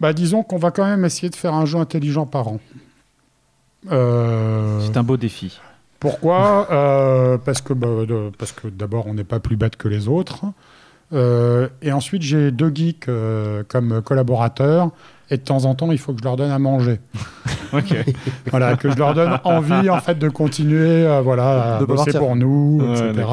Bah, 0.00 0.12
disons 0.12 0.42
qu'on 0.42 0.58
va 0.58 0.70
quand 0.70 0.84
même 0.84 1.04
essayer 1.04 1.30
de 1.30 1.36
faire 1.36 1.54
un 1.54 1.64
jeu 1.64 1.78
intelligent 1.78 2.26
par 2.26 2.48
an. 2.48 2.60
Euh, 3.90 4.80
C'est 4.84 4.96
un 4.96 5.02
beau 5.02 5.16
défi. 5.16 5.58
Pourquoi? 6.00 6.68
Euh, 6.70 7.38
Parce 7.38 7.60
que, 7.62 7.72
bah, 7.72 8.04
de- 8.06 8.30
parce 8.38 8.52
que 8.52 8.68
d'abord, 8.68 9.06
on 9.06 9.14
n'est 9.14 9.24
pas 9.24 9.40
plus 9.40 9.56
bête 9.56 9.76
que 9.76 9.88
les 9.88 10.08
autres. 10.08 10.44
Euh, 11.12 11.68
et 11.82 11.92
ensuite, 11.92 12.22
j'ai 12.22 12.50
deux 12.50 12.70
geeks 12.74 13.08
euh, 13.08 13.62
comme 13.68 14.02
collaborateurs. 14.02 14.90
Et 15.30 15.36
de 15.38 15.42
temps 15.42 15.64
en 15.64 15.74
temps, 15.74 15.90
il 15.90 15.98
faut 15.98 16.12
que 16.12 16.18
je 16.20 16.24
leur 16.24 16.36
donne 16.36 16.50
à 16.50 16.58
manger. 16.58 17.00
Ok. 17.72 17.96
Voilà, 18.52 18.76
que 18.76 18.88
je 18.90 18.96
leur 18.96 19.12
donne 19.12 19.40
envie 19.42 19.90
en 19.90 20.00
fait 20.00 20.16
de 20.16 20.28
continuer, 20.28 21.04
euh, 21.04 21.20
voilà, 21.20 21.76
à 21.76 21.80
De 21.80 21.84
pas 21.84 21.94
bosser 21.94 22.04
partir. 22.12 22.20
pour 22.20 22.36
nous, 22.36 22.80
Ouais, 22.80 23.10
etc. 23.10 23.26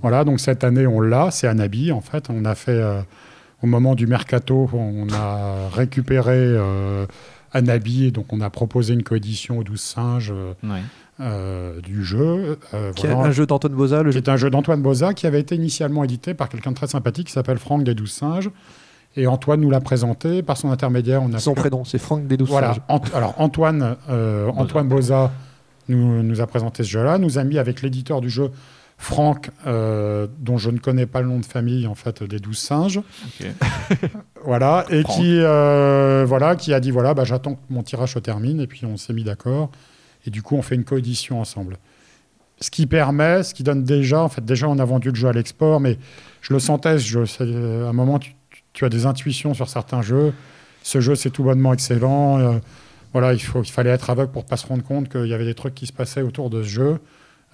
Voilà, 0.00 0.22
donc 0.22 0.38
cette 0.38 0.62
année 0.62 0.86
on 0.86 1.00
l'a, 1.00 1.32
c'est 1.32 1.48
Anabi 1.48 1.90
en 1.90 2.00
fait. 2.00 2.26
On 2.30 2.44
a 2.44 2.54
fait 2.54 2.70
euh, 2.70 3.00
au 3.66 3.68
moment 3.68 3.94
du 3.96 4.06
mercato, 4.06 4.70
on 4.72 5.08
a 5.12 5.68
récupéré 5.72 6.36
euh, 6.36 7.04
Anabi, 7.52 8.06
et 8.06 8.10
donc 8.12 8.32
on 8.32 8.40
a 8.40 8.48
proposé 8.48 8.94
une 8.94 9.02
coédition 9.02 9.58
aux 9.58 9.64
12 9.64 9.80
singes 9.80 10.32
euh, 10.32 10.52
Ouais. 10.62 10.80
euh, 11.20 11.80
du 11.80 12.04
jeu. 12.04 12.58
euh, 12.74 12.92
Qui 12.92 13.06
est 13.06 13.10
un 13.12 13.30
jeu 13.32 13.44
d'Antoine 13.44 13.72
Boza, 13.74 14.02
le 14.04 14.12
jeu 14.12 14.20
C'est 14.24 14.28
un 14.30 14.36
jeu 14.36 14.50
d'Antoine 14.50 14.80
Boza 14.82 15.14
qui 15.14 15.26
avait 15.26 15.40
été 15.40 15.56
initialement 15.56 16.04
édité 16.04 16.32
par 16.32 16.48
quelqu'un 16.48 16.70
de 16.70 16.76
très 16.76 16.86
sympathique 16.86 17.26
qui 17.26 17.32
s'appelle 17.32 17.58
Franck 17.58 17.82
des 17.82 17.94
Douze 17.94 18.12
Singes. 18.12 18.50
Et 19.16 19.26
Antoine 19.26 19.60
nous 19.62 19.70
l'a 19.70 19.80
présenté. 19.80 20.42
Par 20.42 20.56
son 20.58 20.70
intermédiaire, 20.70 21.22
on 21.22 21.32
a 21.32 21.38
Son 21.38 21.54
pu- 21.54 21.60
prénom, 21.62 21.84
c'est 21.84 21.98
Franck 21.98 22.26
des 22.28 22.36
Douze 22.36 22.50
voilà. 22.50 22.74
Singes. 22.74 22.82
Ant- 22.88 23.00
alors 23.16 23.34
Antoine, 23.38 23.96
euh, 24.10 24.48
Antoine 24.54 24.86
Boza 24.88 25.32
nous, 25.88 26.22
nous 26.22 26.40
a 26.40 26.46
présenté 26.46 26.84
ce 26.84 26.88
jeu-là, 26.90 27.18
nous 27.18 27.38
a 27.38 27.44
mis 27.44 27.58
avec 27.58 27.82
l'éditeur 27.82 28.20
du 28.20 28.28
jeu 28.30 28.50
Franck, 28.98 29.50
euh, 29.66 30.26
dont 30.38 30.56
je 30.56 30.70
ne 30.70 30.78
connais 30.78 31.06
pas 31.06 31.20
le 31.20 31.28
nom 31.28 31.38
de 31.38 31.44
famille 31.44 31.86
en 31.86 31.94
fait 31.94 32.22
des 32.22 32.38
douze 32.38 32.58
singes. 32.58 33.00
Voilà 34.44 34.84
et 34.90 35.02
qui 35.02 35.38
euh, 35.40 36.24
voilà 36.26 36.54
qui 36.56 36.72
a 36.72 36.80
dit 36.80 36.90
voilà 36.90 37.14
bah, 37.14 37.24
j'attends 37.24 37.54
que 37.56 37.60
mon 37.68 37.82
tirage 37.82 38.14
se 38.14 38.18
termine 38.20 38.60
et 38.60 38.66
puis 38.66 38.86
on 38.86 38.96
s'est 38.96 39.12
mis 39.12 39.24
d'accord 39.24 39.70
et 40.26 40.30
du 40.30 40.40
coup 40.42 40.56
on 40.56 40.62
fait 40.62 40.76
une 40.76 40.84
coédition 40.84 41.40
ensemble. 41.40 41.78
Ce 42.60 42.70
qui 42.70 42.86
permet, 42.86 43.42
ce 43.42 43.52
qui 43.54 43.62
donne 43.64 43.82
déjà, 43.84 44.22
en 44.22 44.28
fait 44.28 44.44
déjà 44.44 44.68
on 44.68 44.78
a 44.78 44.84
vendu 44.84 45.10
le 45.10 45.14
jeu 45.16 45.28
à 45.28 45.32
l'export, 45.32 45.80
mais 45.80 45.98
je 46.40 46.52
le 46.54 46.58
sentais, 46.60 46.98
je, 46.98 47.24
c'est- 47.24 47.42
à 47.42 47.88
un 47.88 47.92
moment 47.92 48.18
tu, 48.18 48.34
tu 48.72 48.84
as 48.84 48.88
des 48.88 49.04
intuitions 49.04 49.52
sur 49.52 49.68
certains 49.68 50.00
jeux. 50.02 50.32
Ce 50.82 51.00
jeu 51.00 51.16
c'est 51.16 51.30
tout 51.30 51.42
bonnement 51.42 51.72
excellent. 51.72 52.38
euh, 52.38 52.58
voilà, 53.12 53.32
il, 53.32 53.40
faut, 53.42 53.62
il 53.62 53.70
fallait 53.70 53.90
être 53.90 54.10
aveugle 54.10 54.30
pour 54.30 54.44
pas 54.44 54.56
se 54.56 54.66
rendre 54.66 54.84
compte 54.84 55.08
qu'il 55.08 55.26
y 55.26 55.34
avait 55.34 55.44
des 55.44 55.54
trucs 55.54 55.74
qui 55.74 55.86
se 55.86 55.92
passaient 55.92 56.22
autour 56.22 56.50
de 56.50 56.62
ce 56.62 56.68
jeu. 56.68 56.98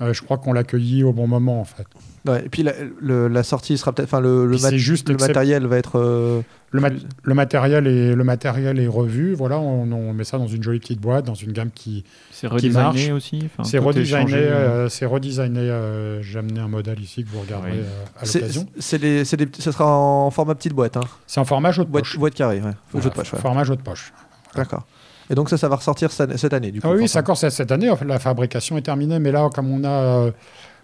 Euh, 0.00 0.12
je 0.12 0.22
crois 0.22 0.38
qu'on 0.38 0.52
l'accueillit 0.52 1.04
au 1.04 1.12
bon 1.12 1.28
moment 1.28 1.60
en 1.60 1.64
fait. 1.64 1.86
Ouais, 2.26 2.44
et 2.44 2.48
puis 2.48 2.62
la, 2.62 2.72
le- 3.00 3.28
la 3.28 3.42
sortie 3.42 3.76
sera 3.76 3.92
peut-être. 3.92 4.08
Enfin, 4.08 4.20
le, 4.20 4.46
le, 4.46 4.56
mat- 4.58 4.74
juste 4.76 5.08
le 5.08 5.16
matériel 5.16 5.66
va 5.66 5.76
être. 5.76 5.98
euh, 5.98 6.40
Le, 6.70 6.80
mat- 6.80 6.90
plus- 6.90 7.02
le 7.22 7.34
matériel 7.34 7.86
est 7.86 8.14
le 8.14 8.24
matériel 8.24 8.80
est 8.80 8.86
revu. 8.86 9.34
Voilà, 9.34 9.58
on, 9.60 9.90
on 9.92 10.12
met 10.14 10.24
ça 10.24 10.38
dans 10.38 10.46
une 10.46 10.62
jolie 10.62 10.78
petite 10.80 11.00
boîte, 11.00 11.26
dans 11.26 11.34
une 11.34 11.52
gamme 11.52 11.70
qui 11.74 12.04
C'est 12.32 12.48
Qui 12.56 12.70
marche. 12.70 12.86
redesigné 12.94 13.12
aussi. 13.12 13.48
C'est 13.64 13.78
redesigné. 13.78 14.34
euh. 14.34 14.38
euh, 14.84 14.88
c'est 14.88 15.04
redesigné. 15.06 15.60
euh, 15.60 16.22
J'ai 16.22 16.38
amené 16.38 16.60
un 16.60 16.68
modèle 16.68 17.00
ici 17.00 17.22
que 17.24 17.28
vous 17.30 17.40
regarderez 17.40 17.72
Oui. 17.72 17.78
euh, 17.80 18.20
à 18.20 18.24
l'occasion. 18.24 18.66
c'est 18.78 18.98
les- 19.02 19.24
c'est 19.24 19.36
des 19.36 19.46
petits- 19.46 19.62
ça 19.62 19.72
sera 19.72 19.86
en 19.96 20.30
format 20.30 20.54
petite 20.54 20.74
boîte. 20.74 20.96
Hein. 20.96 21.02
C'est 21.26 21.38
en 21.40 21.44
format 21.44 21.70
jeu 21.70 21.84
de 21.84 21.90
Boîte, 21.90 22.04
poche. 22.04 22.18
boîte 22.18 22.34
carrée, 22.34 22.60
ouais. 22.60 22.72
Voilà, 22.92 23.04
Jeu 23.04 23.10
de 23.10 23.14
poche, 23.14 23.32
ouais. 23.34 23.40
Format 23.40 23.64
jeu 23.64 23.76
de 23.76 23.82
poche. 23.82 24.12
D'accord. 24.56 24.86
Et 25.32 25.34
donc 25.34 25.48
ça, 25.48 25.56
ça 25.56 25.68
va 25.68 25.76
ressortir 25.76 26.12
cette 26.12 26.52
année, 26.52 26.70
du 26.70 26.80
coup. 26.80 26.86
Ah 26.88 26.94
oui, 26.94 27.10
encore 27.16 27.38
cette 27.38 27.72
année. 27.72 27.90
la 28.06 28.18
fabrication 28.18 28.76
est 28.76 28.82
terminée, 28.82 29.18
mais 29.18 29.32
là, 29.32 29.48
comme 29.52 29.72
on 29.72 29.82
a, 29.82 29.88
euh, 29.88 30.30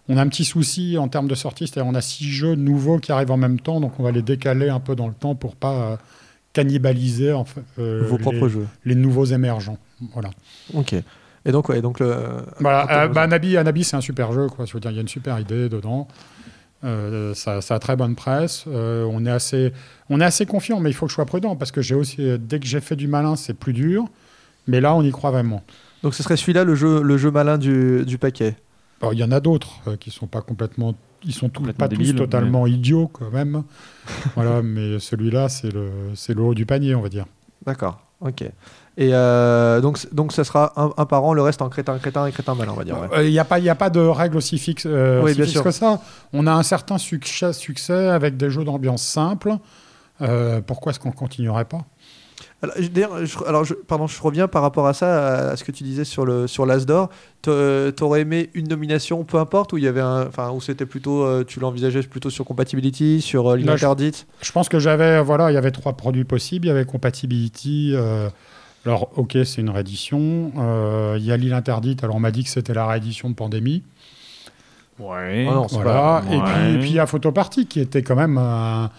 on 0.09 0.17
a 0.17 0.23
un 0.23 0.29
petit 0.29 0.47
souci 0.47 0.97
en 0.99 1.09
termes 1.09 1.29
de 1.29 1.35
sortie, 1.35 1.67
c'est-à-dire 1.67 1.91
on 1.91 1.95
a 1.95 2.01
six 2.01 2.25
jeux 2.25 2.55
nouveaux 2.55 2.99
qui 2.99 3.13
arrivent 3.13 3.31
en 3.31 3.37
même 3.37 3.61
temps, 3.61 3.79
donc 3.79 4.01
on 4.01 4.03
va 4.03 4.11
les 4.11 4.23
décaler 4.23 4.71
un 4.71 4.81
peu 4.81 4.97
dans 4.97 5.07
le 5.07 5.13
temps 5.13 5.35
pour 5.35 5.55
pas 5.55 5.75
euh, 5.75 5.97
cannibaliser 6.55 7.33
en 7.33 7.45
fait, 7.45 7.61
euh, 7.79 8.05
Vos 8.09 8.19
propres 8.19 8.47
les, 8.47 8.49
jeux. 8.49 8.67
les 8.85 8.95
nouveaux 8.95 9.27
émergents. 9.27 9.79
Voilà. 10.15 10.31
Ok. 10.75 10.95
Et 11.45 11.53
donc, 11.53 11.69
ouais, 11.69 11.81
donc 11.81 12.01
le. 12.01 12.17
Voilà, 12.61 13.05
euh, 13.05 13.09
bah, 13.09 13.23
Anabi, 13.23 13.57
Anabi, 13.57 13.85
c'est 13.85 13.97
un 13.97 14.01
super 14.01 14.33
jeu. 14.33 14.49
Quoi. 14.49 14.65
Je 14.65 14.73
veux 14.73 14.81
dire, 14.81 14.91
il 14.91 14.95
y 14.95 14.99
a 14.99 15.03
une 15.03 15.09
super 15.09 15.39
idée 15.39 15.69
dedans. 15.69 16.09
Euh, 16.85 17.35
ça, 17.35 17.61
ça 17.61 17.75
a 17.75 17.79
très 17.79 17.97
bonne 17.97 18.15
presse. 18.15 18.65
On, 18.67 19.27
est 19.27 19.31
assez, 19.31 19.73
on 20.11 20.21
est 20.21 20.25
assez 20.25 20.47
confiant, 20.47 20.81
mais 20.81 20.91
il 20.91 20.95
faut 20.95 21.07
que 21.07 21.11
je 21.11 21.15
sois 21.15 21.27
prudent 21.27 21.55
parce 21.55 21.71
que 21.71 21.83
j'ai 21.83 21.95
aussi, 21.95 22.39
dès 22.39 22.59
que 22.61 22.67
j'ai 22.67 22.81
fait 22.81 22.97
du 22.97 23.09
malin, 23.09 23.37
c'est 23.37 23.55
plus 23.55 23.73
dur. 23.73 24.09
Mais 24.69 24.81
là, 24.81 24.95
on 24.95 25.03
y 25.03 25.11
croit 25.11 25.31
vraiment. 25.33 25.63
Donc 26.05 26.15
ce 26.15 26.23
serait 26.23 26.37
celui-là 26.37 26.63
le 26.63 26.77
jeu, 26.77 27.03
le 27.03 27.17
jeu 27.19 27.31
malin 27.33 27.59
du, 27.59 28.05
du 28.07 28.19
paquet. 28.19 28.55
Alors, 29.01 29.15
il 29.15 29.19
y 29.19 29.25
en 29.25 29.33
a 29.33 29.41
d'autres 29.41 29.81
euh, 29.89 29.97
qui 29.97 30.11
sont 30.11 30.27
pas 30.27 30.41
complètement, 30.43 30.95
ils 31.25 31.33
sont 31.35 31.49
pas 31.49 31.89
tous 31.89 32.15
totalement 32.15 32.67
idiots 32.67 33.09
quand 33.13 33.31
même. 33.31 33.63
voilà, 34.37 34.63
mais 34.63 34.99
celui-là, 35.01 35.49
c'est 35.49 35.73
le, 35.73 35.91
c'est 36.15 36.35
le 36.35 36.43
haut 36.43 36.55
du 36.55 36.67
panier, 36.67 36.95
on 36.95 37.01
va 37.01 37.09
dire. 37.09 37.25
D'accord. 37.67 38.01
Ok. 38.21 38.43
Et 38.43 39.11
euh, 39.15 39.81
donc, 39.81 40.13
donc, 40.13 40.33
ça 40.33 40.43
sera 40.43 40.73
un, 40.77 40.91
un 40.97 41.07
par 41.07 41.23
an, 41.23 41.33
le 41.33 41.43
reste 41.43 41.63
en 41.63 41.69
crétin, 41.69 41.97
crétin 41.99 42.27
et 42.27 42.33
crétin 42.33 42.57
malin, 42.57 42.73
on 42.73 42.77
va 42.77 42.83
dire. 42.85 42.99
ouais. 43.01 43.27
Il 43.29 43.31
n'y 43.31 43.39
a, 43.39 43.45
pas- 43.45 43.61
y 43.61 43.69
a 43.69 43.77
pas 43.77 43.91
de 43.91 44.01
règle 44.01 44.37
aussi 44.37 44.59
fixe, 44.59 44.85
euh, 44.87 45.19
Oui, 45.23 45.27
aussi 45.31 45.35
bien 45.37 45.45
fixe 45.45 45.53
sûr. 45.55 45.63
que 45.65 45.71
ça. 45.71 46.01
On 46.33 46.49
a 46.49 46.53
un 46.53 46.65
certain 46.65 46.99
succès, 46.99 47.53
succès 47.53 48.09
avec 48.09 48.37
des 48.37 48.51
jeux 48.51 48.65
d'ambiance 48.65 49.03
simples. 49.05 49.55
Euh, 50.21 50.61
pourquoi 50.61 50.91
est-ce 50.91 50.99
qu'on 50.99 51.13
continuerait 51.13 51.65
pas? 51.67 51.85
Alors, 52.61 52.75
je- 52.79 52.89
d'ailleurs, 52.89 53.25
je, 53.25 53.39
alors 53.47 53.65
je- 53.65 53.75
pardon, 53.75 54.09
je 54.09 54.21
reviens 54.21 54.49
par 54.49 54.63
rapport 54.63 54.87
à 54.89 54.93
ça, 54.93 55.51
à, 55.51 55.57
ce 55.57 55.63
que 55.63 55.71
tu 55.71 55.85
disais 55.85 56.05
sur 56.05 56.25
le 56.27 56.47
sur 56.49 56.67
l'As 56.67 56.87
d'or. 56.87 57.09
T'a- 57.41 57.93
T'aurais 57.95 58.23
aimé 58.23 58.51
une 58.55 58.67
nomination, 58.69 59.23
peu 59.23 59.39
importe, 59.39 59.73
où 59.73 59.79
il 59.79 59.85
y 59.85 59.87
avait 59.87 60.01
un, 60.01 60.27
enfin, 60.27 60.51
où 60.51 60.61
c'était 60.61 60.85
plutôt, 60.87 61.23
euh, 61.23 61.45
tu 61.47 61.61
l'envisageais 61.61 62.03
plutôt 62.03 62.31
sur 62.31 62.45
compatibility, 62.45 63.21
sur 63.21 63.53
euh, 63.53 63.57
Là, 63.59 63.63
je- 63.77 63.85
interdite? 63.85 64.27
Je 64.43 64.51
pense 64.51 64.69
que 64.69 64.81
j'avais, 64.81 65.23
voilà, 65.23 65.53
il 65.53 65.55
y 65.55 65.57
avait 65.57 65.71
trois 65.71 65.93
produits 65.93 66.25
possibles. 66.25 66.67
Il 66.67 66.69
y 66.69 66.73
avait 66.73 66.85
Compatibility. 66.85 67.93
euh, 67.95 68.29
alors, 68.85 69.11
ok, 69.17 69.37
c'est 69.45 69.61
une 69.61 69.71
réédition. 69.71 70.51
Euh, 70.59 71.17
Il 71.19 71.25
y 71.25 71.31
a 71.31 71.37
l'île 71.37 71.53
interdite. 71.55 72.03
Alors, 72.03 72.17
on 72.17 72.21
m'a 72.21 72.31
dit 72.33 72.43
que 72.43 72.51
c'était 72.51 72.75
la 72.75 72.87
réédition 72.89 73.29
de 73.31 73.35
Pandémie. 73.35 73.83
Ouais. 74.99 75.47
Ah 75.49 75.55
non, 75.55 75.69
c'est 75.69 75.77
Voilà. 75.77 76.23
pas- 76.27 76.35
Et, 76.35 76.41
puis, 76.41 76.75
et 76.75 76.79
puis, 76.81 76.89
il 76.91 76.95
y 76.97 76.99
a 76.99 77.07
Photoparty 77.07 77.67
qui 77.67 77.79
était 77.79 78.03
quand 78.03 78.17
même 78.17 78.37
un, 78.37 78.91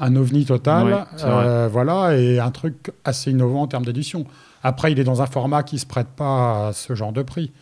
un 0.00 0.16
ovni 0.16 0.44
total. 0.44 1.06
Euh, 1.24 1.68
voilà. 1.70 2.16
Et 2.16 2.38
un 2.38 2.50
truc 2.50 2.90
assez 3.04 3.30
innovant 3.30 3.62
en 3.62 3.66
termes 3.66 3.84
d'édition. 3.84 4.24
Après, 4.62 4.92
il 4.92 4.98
est 4.98 5.04
dans 5.04 5.22
un 5.22 5.26
format 5.26 5.62
qui 5.62 5.78
se 5.78 5.86
prête 5.86 6.08
pas 6.08 6.68
à 6.68 6.72
ce 6.72 6.94
genre 6.94 7.12
de 7.12 7.22
prix. 7.22 7.52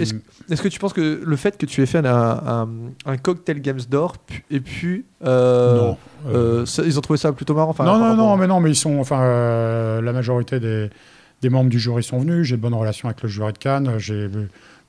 Est-ce- 0.00 0.14
Mm. 0.14 0.20
Est-ce 0.50 0.60
que 0.60 0.68
tu 0.68 0.78
penses 0.78 0.92
que 0.92 1.22
le 1.24 1.36
fait 1.36 1.56
que 1.56 1.64
tu 1.64 1.80
aies 1.82 1.86
fait 1.86 2.04
un, 2.04 2.04
un, 2.06 2.68
un 3.06 3.16
cocktail 3.16 3.60
Games 3.62 3.80
d'or 3.88 4.16
et 4.50 4.60
puis 4.60 5.06
euh, 5.24 5.78
non. 5.78 5.96
Euh, 6.26 6.34
euh, 6.62 6.66
ça- 6.66 6.82
ils 6.84 6.98
ont 6.98 7.00
trouvé 7.00 7.18
ça 7.18 7.32
plutôt 7.32 7.54
marrant. 7.54 7.70
enfin, 7.70 7.84
non, 7.84 7.98
non, 7.98 8.14
non, 8.14 8.36
mais 8.36 8.46
non, 8.46 8.60
mais 8.60 8.70
ils 8.70 8.76
sont, 8.76 8.98
enfin, 8.98 9.20
euh, 9.22 10.02
la 10.02 10.12
majorité 10.12 10.60
des, 10.60 10.90
des 11.40 11.48
membres 11.48 11.70
du 11.70 11.78
jury 11.78 12.02
sont 12.02 12.18
venus. 12.18 12.46
J'ai 12.46 12.56
de 12.56 12.60
bonnes 12.62 12.74
relations 12.74 13.08
avec 13.08 13.22
le 13.22 13.28
jury 13.30 13.54
de 13.54 13.58
Cannes. 13.58 13.94
J'ai 13.96 14.28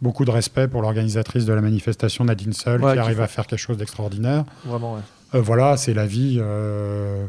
beaucoup 0.02 0.26
de 0.26 0.32
respect 0.32 0.68
pour 0.68 0.82
l'organisatrice 0.82 1.46
de 1.46 1.54
la 1.54 1.62
manifestation, 1.62 2.26
Nadine 2.26 2.52
Seul, 2.54 2.82
Ouais, 2.82 2.92
qui 2.92 2.94
qui 2.96 3.00
arrive 3.00 3.18
fait- 3.18 3.24
à 3.24 3.28
faire 3.28 3.48
quelque 3.48 3.60
chose 3.60 3.78
d'extraordinaire. 3.78 4.44
Vraiment, 4.66 4.96
ouais. 4.96 5.02
Euh, 5.36 5.42
voilà, 5.42 5.78
c'est 5.78 5.94
la 5.94 6.06
vie. 6.06 6.38
euh, 6.40 7.26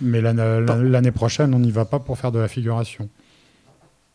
mais 0.00 0.20
l'année 0.20 1.10
prochaine, 1.12 1.54
on 1.54 1.58
n'y 1.58 1.70
va 1.70 1.84
pas 1.84 1.98
pour 1.98 2.18
faire 2.18 2.32
de 2.32 2.38
la 2.38 2.48
figuration. 2.48 3.08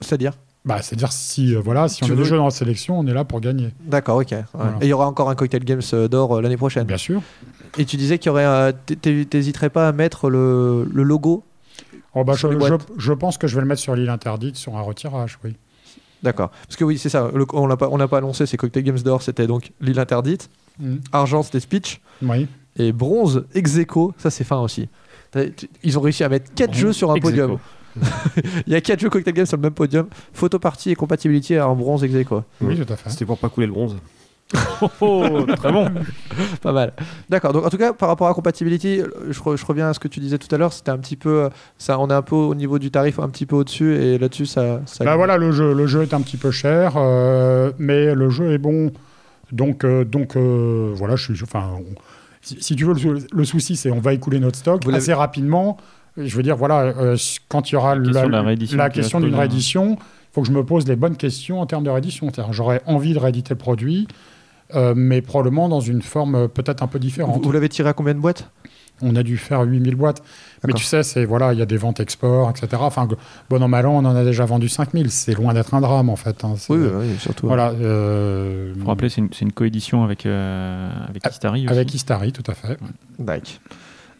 C'est-à-dire? 0.01 0.33
Bah, 0.65 0.81
c'est-à-dire 0.81 1.11
si, 1.11 1.55
euh, 1.55 1.61
voilà, 1.63 1.87
si 1.87 2.03
on 2.03 2.07
a 2.07 2.09
des 2.09 2.15
veux- 2.15 2.23
jeux 2.25 2.37
dans 2.37 2.45
la 2.45 2.51
sélection, 2.51 2.99
on 2.99 3.07
est 3.07 3.13
là 3.13 3.23
pour 3.23 3.39
gagner. 3.39 3.69
D'accord, 3.81 4.17
ok. 4.17 4.31
ouais. 4.31 4.43
Voilà. 4.53 4.71
Et 4.81 4.85
il 4.85 4.89
y 4.89 4.93
aura 4.93 5.07
encore 5.07 5.29
un 5.29 5.35
cocktail 5.35 5.63
Games 5.63 5.81
d'or 6.09 6.41
l'année 6.41 6.57
prochaine? 6.57 6.83
Bien 6.85 6.97
sûr. 6.97 7.21
Et 7.77 7.85
tu 7.85 7.95
disais 7.97 8.17
qu'il 8.19 8.27
y 8.27 8.31
aurait, 8.31 8.73
t'hésiterais 9.29 9.69
pas 9.69 9.87
à 9.87 9.91
mettre 9.93 10.29
le, 10.29 10.85
le 10.91 11.03
logo? 11.03 11.43
Oh, 12.13 12.23
bah, 12.23 12.33
je, 12.35 12.47
je- 12.97 13.13
pense 13.13 13.37
que 13.37 13.47
je 13.47 13.55
vais 13.55 13.61
le 13.61 13.67
mettre 13.67 13.81
sur 13.81 13.95
l'île 13.95 14.09
interdite, 14.09 14.57
sur 14.57 14.75
un 14.75 14.81
retirage, 14.81 15.39
oui. 15.43 15.55
D'accord. 16.23 16.49
Parce 16.67 16.75
que 16.75 16.83
oui, 16.83 16.97
c'est 16.97 17.09
ça. 17.09 17.29
le- 17.33 17.45
on 17.53 17.65
l'a 17.65 17.77
pas, 17.77 17.87
on 17.89 18.05
pas 18.07 18.17
annoncé. 18.17 18.45
C'est 18.45 18.57
cocktail 18.57 18.83
Games 18.83 18.99
d'or. 18.99 19.21
C'était 19.21 19.47
donc 19.47 19.71
l'île 19.79 19.99
interdite. 19.99 20.49
Mm. 20.79 20.95
Argent, 21.13 21.43
c'était 21.43 21.61
Speech. 21.61 22.01
Oui. 22.21 22.47
Et 22.79 22.91
bronze, 22.91 23.45
ex 23.53 23.77
aequo, 23.77 24.13
ça 24.17 24.29
c'est 24.31 24.43
fin 24.43 24.59
aussi. 24.59 24.87
Ils 25.83 25.97
ont 25.99 26.01
réussi 26.01 26.23
à 26.23 26.29
mettre 26.29 26.51
4 26.55 26.69
Bronze, 26.71 26.79
jeux 26.81 26.93
sur 26.93 27.11
un 27.11 27.15
podium. 27.19 27.57
Il 28.67 28.73
y 28.73 28.75
a 28.75 28.81
4 28.81 28.99
jeux 28.99 29.09
cocktail 29.09 29.33
Games 29.33 29.45
sur 29.45 29.57
le 29.57 29.61
même 29.63 29.73
podium. 29.73 30.07
Photo 30.33 30.57
party 30.59 30.91
et 30.91 30.95
compatibility 30.95 31.59
en 31.59 31.75
bronze 31.75 32.03
ex 32.03 32.15
aequo. 32.15 32.43
Oui, 32.61 32.75
tout 32.79 32.91
à 32.91 32.95
fait. 32.95 33.09
C'était 33.09 33.25
pour 33.25 33.37
pas 33.37 33.49
couler 33.49 33.67
le 33.67 33.73
bronze. 33.73 33.95
Oh, 34.81 34.87
oh, 35.01 35.45
très 35.57 35.71
bon. 35.71 35.87
Pas 36.63 36.71
mal. 36.71 36.93
D'accord. 37.29 37.53
Donc 37.53 37.65
en 37.65 37.69
tout 37.69 37.77
cas, 37.77 37.93
par 37.93 38.09
rapport 38.09 38.27
à 38.27 38.33
compatibility, 38.33 39.01
je, 39.29 39.39
re- 39.41 39.55
je 39.57 39.63
reviens 39.65 39.89
à 39.89 39.93
ce 39.93 39.99
que 39.99 40.07
tu 40.07 40.19
disais 40.19 40.39
tout 40.39 40.47
à 40.55 40.57
l'heure. 40.57 40.73
C'était 40.73 40.89
un 40.89 40.97
petit 40.97 41.15
peu, 41.17 41.49
ça, 41.77 41.99
on 41.99 42.09
est 42.09 42.13
un 42.13 42.23
peu 42.23 42.35
au 42.35 42.55
niveau 42.55 42.79
du 42.79 42.89
tarif, 42.89 43.19
un 43.19 43.29
petit 43.29 43.45
peu 43.45 43.57
au-dessus, 43.57 43.95
et 43.95 44.17
là-dessus, 44.17 44.47
ça. 44.47 44.81
ça 44.87 45.03
Bah 45.05 45.15
voilà, 45.17 45.37
le 45.37 45.51
jeu, 45.51 45.73
le 45.75 45.85
jeu 45.85 46.01
est 46.01 46.13
un 46.15 46.21
petit 46.21 46.37
peu 46.37 46.49
cher, 46.49 46.93
euh, 46.95 47.71
mais 47.77 48.15
le 48.15 48.29
jeu 48.31 48.51
est 48.53 48.57
bon. 48.57 48.91
Donc, 49.51 49.83
euh, 49.83 50.03
donc 50.03 50.35
euh, 50.35 50.93
voilà, 50.95 51.15
je 51.15 51.31
suis. 51.33 51.43
Enfin, 51.43 51.69
on- 51.77 51.83
si, 52.41 52.57
si 52.61 52.75
tu 52.75 52.85
veux, 52.85 52.93
le, 52.93 53.19
le 53.31 53.45
souci, 53.45 53.75
c'est 53.75 53.91
on 53.91 53.99
va 53.99 54.13
écouler 54.13 54.39
notre 54.39 54.57
stock 54.57 54.83
Vous 54.85 54.95
assez 54.95 55.13
rapidement. 55.13 55.77
Je 56.17 56.35
veux 56.35 56.43
dire, 56.43 56.57
voilà, 56.57 56.81
euh, 56.81 57.17
quand 57.47 57.69
il 57.71 57.73
y 57.73 57.77
aura 57.77 57.95
La 57.95 58.03
question 58.03 58.27
la 58.29 58.41
réédition 58.41 58.77
la 58.77 58.89
d'une 59.25 59.35
réédition, 59.35 59.91
il 59.99 60.33
faut 60.33 60.41
que 60.41 60.47
je 60.47 60.51
me 60.53 60.65
pose 60.65 60.87
les 60.87 60.95
bonnes 60.95 61.15
questions 61.15 61.61
en 61.61 61.65
termes 61.65 61.83
de 61.83 61.89
réédition. 61.89 62.29
J'aurais 62.51 62.81
envie 62.85 63.13
de 63.13 63.19
rééditer 63.19 63.53
le 63.53 63.57
produit, 63.57 64.07
euh, 64.75 64.93
mais 64.95 65.21
probablement 65.21 65.69
dans 65.69 65.79
une 65.79 66.01
forme 66.01 66.35
euh, 66.35 66.47
peut-être 66.47 66.83
un 66.83 66.87
peu 66.87 66.97
Vous, 66.97 67.03
différente. 67.03 67.43
vous 67.43 67.51
l'avez 67.51 67.69
tiré 67.69 67.89
à 67.89 67.93
combien 67.93 68.13
de 68.13 68.19
boîtes? 68.19 68.49
On 69.01 69.15
a 69.15 69.23
dû 69.23 69.37
faire 69.37 69.61
8000 69.61 69.95
boîtes. 69.95 70.21
Mais 70.67 70.73
tu 70.73 70.83
sais, 70.83 71.03
c'est 71.03 71.23
voilà, 71.25 71.53
il 71.53 71.59
y 71.59 71.61
a 71.61 71.65
des 71.65 71.77
ventes 71.77 71.99
export, 72.01 72.49
etc. 72.49 72.67
Enfin, 72.79 73.07
bon 73.49 73.63
an, 73.63 73.67
mal 73.67 73.85
an, 73.85 73.93
on 73.93 74.05
en 74.05 74.15
a 74.15 74.23
déjà 74.25 74.45
vendu 74.45 74.67
5000. 74.67 75.09
C'est 75.09 75.33
loin 75.33 75.53
d'être 75.53 75.73
un 75.73 75.81
drame, 75.81 76.09
en 76.09 76.15
fait. 76.17 76.43
hein. 76.43 76.55
Oui, 76.69 76.79
surtout. 77.19 77.47
Voilà. 77.47 77.69
euh, 77.71 78.73
Faut 78.81 78.87
rappeler, 78.87 79.09
c'est 79.09 79.21
une, 79.41 79.51
coédition 79.53 80.03
avec, 80.03 80.25
euh, 80.25 80.89
avec 81.07 81.21
Ah, 81.25 81.29
Istari 81.29 81.65
aussi. 81.65 81.73
avec 81.73 81.93
Istari, 81.93 82.31
tout 82.33 82.43
à 82.51 82.53
fait. 82.53 82.77
D'accord. 83.19 83.53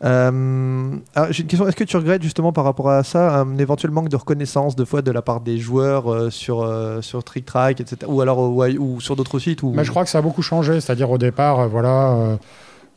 Euh, 0.02 0.92
j'ai 1.32 1.42
une 1.42 1.48
question. 1.50 1.68
Est-ce 1.68 1.76
que 1.76 1.84
tu 1.84 1.98
regrettes 1.98 2.24
justement 2.24 2.54
par 2.54 2.64
rapport 2.64 2.90
à 2.90 3.04
ça 3.04 3.42
un 3.42 3.58
éventuel 3.58 3.92
manque 3.92 4.08
de 4.08 4.16
reconnaissance 4.16 4.78
de 4.78 4.86
fois 4.86 5.02
de 5.02 5.12
la 5.12 5.22
part 5.22 5.42
des 5.42 5.58
joueurs 5.58 6.10
euh, 6.12 6.30
sur 6.30 6.62
euh, 6.62 7.02
sur 7.02 7.22
Trick 7.24 7.46
Track, 7.46 7.82
etc. 7.82 7.98
Ou 8.08 8.22
alors 8.22 8.50
ouais, 8.56 8.78
ou 8.78 9.02
sur 9.02 9.18
d'autres 9.18 9.40
sites 9.40 9.62
ou 9.62 9.74
Mais 9.76 9.84
je 9.84 9.90
crois 9.92 10.06
que 10.06 10.10
ça 10.10 10.20
a 10.20 10.22
beaucoup 10.22 10.42
changé. 10.42 10.80
C'est-à-dire, 10.80 11.10
au 11.12 11.18
départ, 11.18 11.60
euh, 11.60 11.68
voilà, 11.68 12.12
euh, 12.14 12.36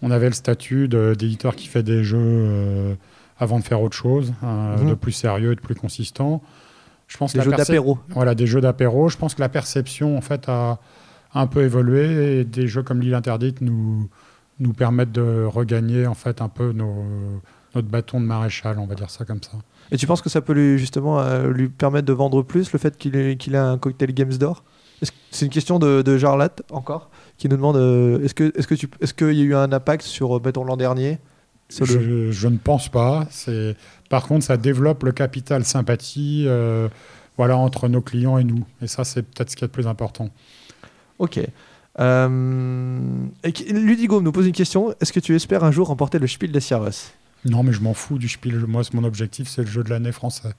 on 0.03 0.11
avait 0.11 0.27
le 0.29 0.35
statut 0.35 0.89
d'éditeur 0.89 1.55
qui 1.57 1.69
fait 1.69 1.83
des 1.83 2.03
jeux 2.05 2.19
euh, 2.21 2.95
avant 3.39 3.59
de 3.59 3.65
faire 3.65 3.81
autre 3.81 3.97
chose, 3.97 4.33
euh, 4.43 4.77
Mhm. 4.79 4.91
de 4.91 4.95
plus 4.95 5.13
sérieux 5.13 5.53
et 5.53 5.55
de 5.55 5.61
plus 5.61 5.75
consistant. 5.75 6.43
Je 7.09 7.17
pense 7.19 7.33
des 7.35 7.43
jeux 7.43 7.51
d'apéro. 7.53 7.99
Voilà, 8.11 8.35
des 8.35 8.47
jeux 8.47 8.61
d'apéro. 8.61 9.09
Je 9.09 9.17
pense 9.19 9.35
que 9.35 9.41
la 9.41 9.49
perception, 9.49 10.17
en 10.17 10.21
fait, 10.21 10.49
a 10.49 10.79
un 11.35 11.47
peu 11.47 11.63
évolué 11.63 12.41
et 12.41 12.45
des 12.45 12.67
jeux 12.67 12.83
comme 12.83 13.01
l'île 13.01 13.15
interdite 13.15 13.61
nous, 13.61 14.09
nous 14.61 14.73
permettent 14.73 15.13
de 15.13 15.45
regagner, 15.45 16.07
en 16.07 16.15
fait, 16.15 16.41
un 16.41 16.49
peu 16.49 16.73
nos, 16.73 17.05
notre 17.75 17.89
bâton 17.89 18.21
de 18.21 18.27
maréchal, 18.27 18.79
on 18.79 18.87
va 18.87 18.95
dire 18.95 19.11
ça 19.11 19.25
comme 19.25 19.43
ça. 19.43 19.53
Et 19.91 19.97
tu 19.97 20.07
penses 20.07 20.23
que 20.23 20.31
ça 20.31 20.41
peut 20.41 20.53
lui 20.55 20.79
justement 20.79 21.21
euh, 21.21 21.51
lui 21.51 21.69
permettre 21.69 22.07
de 22.07 22.13
vendre 22.13 22.43
plus 22.43 22.73
le 22.73 22.79
fait 22.79 22.97
qu'il 22.97 23.57
a 23.57 23.69
un 23.71 23.79
cocktail 23.79 24.13
Games 24.15 24.33
d'or? 24.35 24.65
C'est 25.31 25.45
une 25.47 25.51
question 25.51 25.79
de, 25.79 26.01
de 26.03 26.17
Jarlat 26.17 26.51
encore? 26.71 27.11
Qui 27.43 27.49
nous 27.49 27.57
demande 27.57 27.75
euh, 27.77 28.23
est-ce 28.25 28.35
que 28.35 28.53
est-ce 28.57 28.69
que 28.69 28.75
tu 28.77 28.89
est-ce 29.01 29.13
qu'il 29.15 29.33
y 29.33 29.41
a 29.41 29.45
eu 29.45 29.55
un 29.57 29.73
impact 29.73 30.03
sur 30.05 30.37
euh, 30.37 30.41
mettons 30.45 30.63
l'an 30.65 30.77
dernier? 30.77 31.19
Sur 31.69 31.87
le- 31.87 32.01
Je, 32.29 32.31
je 32.31 32.47
ne 32.49 32.57
pense 32.57 32.89
pas. 32.89 33.27
C'est 33.31 33.75
Par 34.09 34.27
contre, 34.29 34.45
ça 34.45 34.57
développe 34.57 35.03
le 35.03 35.11
capital 35.13 35.65
sympathie 35.65 36.45
euh, 36.47 36.89
voilà, 37.37 37.57
entre 37.57 37.89
nos 37.89 38.01
clients 38.01 38.39
et 38.39 38.45
nous. 38.45 38.65
Et 38.81 38.87
ça, 38.87 39.03
c'est 39.05 39.23
peut-être 39.23 39.51
ce 39.51 39.57
qui 39.57 39.65
est 39.65 39.67
le 39.67 39.73
plus 39.73 39.87
important. 39.89 40.29
Ok. 41.19 41.41
Euh, 41.99 42.99
Ludigo 43.71 44.21
nous 44.23 44.33
pose 44.33 44.47
une 44.47 44.53
question. 44.53 44.95
Est-ce 45.01 45.13
que 45.13 45.21
tu 45.21 45.35
espères 45.35 45.65
un 45.65 45.73
jour 45.73 45.89
remporter 45.89 46.19
le 46.19 46.27
Spiel 46.29 46.53
des 46.53 46.61
Jahres 46.61 46.91
Non, 47.45 47.63
mais 47.65 47.73
je 47.73 47.81
m'en 47.81 47.95
fous 47.95 48.19
du 48.19 48.29
Spiel. 48.29 48.57
Moi, 48.67 48.83
mon 48.93 49.05
objectif, 49.05 49.49
c'est 49.49 49.63
le 49.63 49.69
jeu 49.69 49.83
de 49.83 49.91
l'année 49.91 50.13
français. 50.13 50.53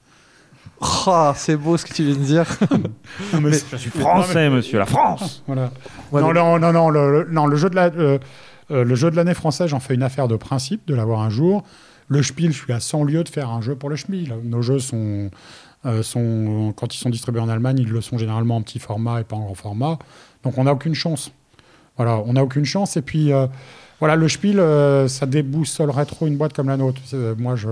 Ah, 1.06 1.32
c'est 1.36 1.56
beau 1.56 1.76
ce 1.76 1.84
que 1.86 1.92
tu 1.94 2.04
viens 2.04 2.14
de 2.14 2.20
dire. 2.20 2.46
Non, 3.32 3.40
mais 3.40 3.52
Je 3.52 3.76
suis 3.76 3.90
français, 3.90 4.50
monsieur, 4.50 4.78
la 4.78 4.86
France 4.86 5.42
Voilà. 5.46 5.70
Ouais, 6.12 6.20
non, 6.20 6.28
mais- 6.28 6.34
non, 6.34 6.58
non, 6.58 6.72
non, 6.72 6.90
le, 6.90 7.22
le- 7.24 7.28
non, 7.30 7.46
le 7.46 7.56
jeu 7.56 7.70
de 7.70 7.74
la, 7.76 7.84
euh, 7.86 8.18
euh, 8.70 8.84
le 8.84 8.94
jeu 8.94 9.10
de 9.10 9.16
l'année 9.16 9.34
français, 9.34 9.68
j'en 9.68 9.80
fais 9.80 9.94
une 9.94 10.02
affaire 10.02 10.28
de 10.28 10.36
principe 10.36 10.86
de 10.86 10.94
l'avoir 10.94 11.20
un 11.20 11.30
jour. 11.30 11.62
Le 12.08 12.22
Spiel, 12.22 12.52
je 12.52 12.58
suis 12.62 12.72
à 12.72 12.80
100 12.80 13.04
lieues 13.04 13.24
de 13.24 13.28
faire 13.28 13.50
un 13.50 13.60
jeu 13.62 13.74
pour 13.76 13.88
le 13.88 13.96
Spiel. 13.96 14.34
Nos 14.44 14.62
jeux 14.62 14.78
sont, 14.78 15.30
euh, 15.86 16.02
sont, 16.02 16.72
quand 16.76 16.94
ils 16.94 16.98
sont 16.98 17.10
distribués 17.10 17.40
en 17.40 17.48
Allemagne, 17.48 17.78
ils 17.78 17.88
le 17.88 18.00
sont 18.00 18.18
généralement 18.18 18.56
en 18.56 18.62
petit 18.62 18.78
format 18.78 19.20
et 19.20 19.24
pas 19.24 19.36
en 19.36 19.44
grand 19.44 19.54
format. 19.54 19.98
Donc 20.42 20.58
on 20.58 20.64
n'a 20.64 20.72
aucune 20.72 20.94
chance. 20.94 21.32
Voilà, 21.96 22.18
on 22.26 22.32
n'a 22.34 22.42
aucune 22.42 22.64
chance. 22.64 22.96
Et 22.96 23.02
puis, 23.02 23.32
euh, 23.32 23.46
voilà, 24.00 24.16
le 24.16 24.28
Spiel, 24.28 24.58
euh, 24.58 25.08
ça 25.08 25.24
déboussolerait 25.26 26.04
trop 26.06 26.26
une 26.26 26.36
boîte 26.36 26.52
comme 26.52 26.68
la 26.68 26.76
nôtre. 26.76 27.00
Moi, 27.38 27.54
je, 27.56 27.68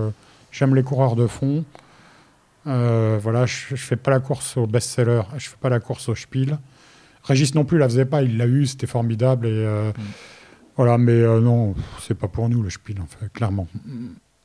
j'aime 0.51 0.75
les 0.75 0.83
coureurs 0.83 1.17
de 1.17 1.27
fond. 1.27 1.65
Euh, 2.67 3.19
voilà, 3.21 3.47
je, 3.47 3.71
je 3.71 3.83
fais 3.83 3.97
pas 3.97 4.11
la 4.11 4.21
course 4.21 4.57
au 4.57 4.67
best-seller, 4.67 5.23
je 5.37 5.49
fais 5.49 5.57
pas 5.61 5.69
la 5.69 5.81
course 5.81 6.09
au 6.09 6.15
Spiel. 6.15 6.59
Régis 7.25 7.55
non 7.55 7.65
plus 7.65 7.79
la 7.79 7.89
faisait 7.89 8.05
pas, 8.05 8.23
il 8.23 8.37
l'a 8.37 8.47
eu, 8.47 8.67
c'était 8.67 8.87
formidable 8.87 9.47
et 9.47 9.51
euh, 9.53 9.93
voilà, 10.77 10.99
mais 10.99 11.13
euh, 11.13 11.41
non, 11.41 11.75
c'est 12.01 12.15
pas 12.15 12.29
pour 12.29 12.49
nous 12.49 12.63
le 12.63 12.71
Spiel 12.71 13.01
en 13.01 13.07
fait, 13.07 13.33
clairement. 13.33 13.69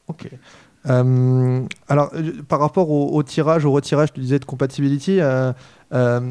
Ok. 0.07 0.29
Euh, 0.87 1.65
alors, 1.87 2.11
par 2.47 2.59
rapport 2.59 2.89
au, 2.89 3.15
au 3.15 3.23
tirage, 3.23 3.65
au 3.65 3.71
retirage, 3.71 4.13
tu 4.13 4.19
disais 4.19 4.39
de 4.39 4.45
compatibility, 4.45 5.19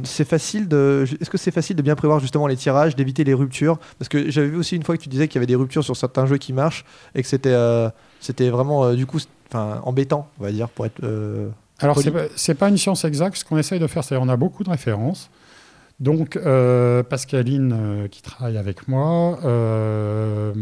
c'est 0.04 0.24
facile 0.24 0.68
de. 0.68 1.04
Est-ce 1.20 1.30
que 1.30 1.38
c'est 1.38 1.50
facile 1.50 1.76
de 1.76 1.82
bien 1.82 1.94
prévoir 1.94 2.20
justement 2.20 2.46
les 2.46 2.56
tirages, 2.56 2.96
d'éviter 2.96 3.24
les 3.24 3.34
ruptures? 3.34 3.78
Parce 3.98 4.08
que 4.08 4.30
j'avais 4.30 4.48
vu 4.48 4.56
aussi 4.56 4.76
une 4.76 4.82
fois 4.82 4.96
que 4.96 5.02
tu 5.02 5.08
disais 5.08 5.28
qu'il 5.28 5.36
y 5.36 5.40
avait 5.40 5.46
des 5.46 5.56
ruptures 5.56 5.84
sur 5.84 5.96
certains 5.96 6.26
jeux 6.26 6.38
qui 6.38 6.52
marchent 6.52 6.84
et 7.14 7.22
que 7.22 7.28
c'était 7.28 7.56
c'était 8.20 8.50
vraiment 8.50 8.94
du 8.94 9.04
coup, 9.04 9.18
embêtant, 9.52 10.28
on 10.38 10.44
va 10.44 10.52
dire, 10.52 10.68
pour 10.68 10.86
être. 10.86 11.00
Alors 11.80 11.96
Poli. 11.96 12.10
c'est 12.36 12.54
pas, 12.54 12.68
une 12.68 12.78
science 12.78 13.04
exacte, 13.04 13.36
ce 13.36 13.44
qu'on 13.44 13.58
essaye 13.58 13.78
de 13.78 13.86
faire, 13.86 14.02
c'est 14.04 14.16
on 14.16 14.28
a 14.28 14.36
beaucoup 14.36 14.64
de 14.64 14.70
références. 14.70 15.30
Donc 16.00 16.36
euh, 16.36 17.02
Pascaline 17.02 17.72
euh, 17.74 18.08
qui 18.08 18.22
travaille 18.22 18.58
avec 18.58 18.86
moi, 18.88 19.38
euh, 19.44 20.52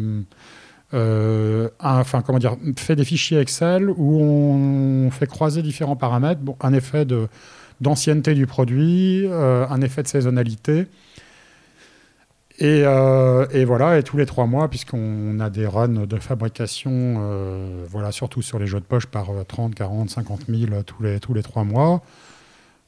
un- 0.92 1.68
enfin 1.80 2.22
comment 2.22 2.38
dire, 2.38 2.56
fait 2.76 2.94
des 2.96 3.04
fichiers 3.04 3.38
Excel 3.40 3.90
où 3.90 4.20
on 4.20 5.10
fait 5.10 5.26
croiser 5.26 5.62
différents 5.62 5.96
paramètres, 5.96 6.40
bon, 6.40 6.56
un 6.60 6.72
effet 6.72 7.04
de 7.04 7.28
d'ancienneté 7.80 8.34
du 8.34 8.46
produit, 8.46 9.26
un 9.30 9.80
effet 9.80 10.04
de 10.04 10.08
saisonnalité. 10.08 10.86
Et, 12.64 12.82
euh, 12.86 13.46
et 13.50 13.66
voilà, 13.66 13.98
et 13.98 14.02
tous 14.02 14.16
les 14.16 14.24
trois 14.24 14.46
mois, 14.46 14.70
puisqu'on 14.70 15.38
a 15.38 15.50
des 15.50 15.66
runs 15.66 16.06
de 16.06 16.16
fabrication, 16.16 16.90
euh, 16.92 17.84
voilà, 17.90 18.10
surtout 18.10 18.40
sur 18.40 18.58
les 18.58 18.66
jeux 18.66 18.80
de 18.80 18.86
poche 18.86 19.04
par 19.04 19.28
euh, 19.32 19.44
30, 19.44 19.74
40, 19.74 20.08
50 20.08 20.46
000 20.48 20.82
tous 20.82 21.02
les, 21.02 21.20
tous 21.20 21.34
les 21.34 21.42
trois 21.42 21.64
mois, 21.64 22.00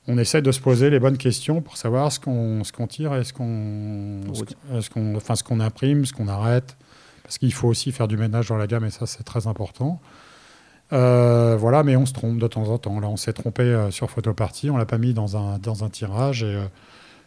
on 0.09 0.17
essaie 0.17 0.41
de 0.41 0.51
se 0.51 0.61
poser 0.61 0.89
les 0.89 0.99
bonnes 0.99 1.19
questions 1.19 1.61
pour 1.61 1.77
savoir 1.77 2.11
ce 2.11 2.19
qu'on 2.19 2.87
tire 2.87 3.15
et 3.17 3.25
ce 3.25 3.35
qu'on 3.35 4.23
enfin, 5.15 5.35
imprime, 5.61 6.07
ce 6.07 6.15
qu'on 6.15 6.29
arrête. 6.29 6.75
Parce 7.23 7.37
qu'il 7.37 7.53
faut 7.53 7.69
aussi 7.69 7.93
faire 7.93 8.09
du 8.09 8.17
ménage 8.17 8.49
dans 8.49 8.57
la 8.57 8.67
gamme 8.67 8.87
et 8.87 8.91
ça, 8.91 9.05
c'est 9.05 9.25
très 9.25 9.47
important. 9.47 10.01
Euh, 10.95 11.55
voilà, 11.59 11.83
mais 11.83 11.97
on 11.97 12.07
se 12.07 12.15
trompe 12.15 12.39
de 12.39 12.47
temps 12.47 12.71
en 12.71 12.79
temps. 12.79 12.99
Là, 12.99 13.09
on 13.09 13.19
s'est 13.19 13.35
trompé 13.35 13.89
sur 13.91 14.11
Photoparty, 14.11 14.71
on 14.71 14.79
l'a 14.79 14.87
pas 14.87 14.97
mis 14.97 15.13
dans 15.13 15.37
un, 15.37 15.59
dans 15.59 15.85
un 15.85 15.91
tirage 15.91 16.45
et, 16.45 16.57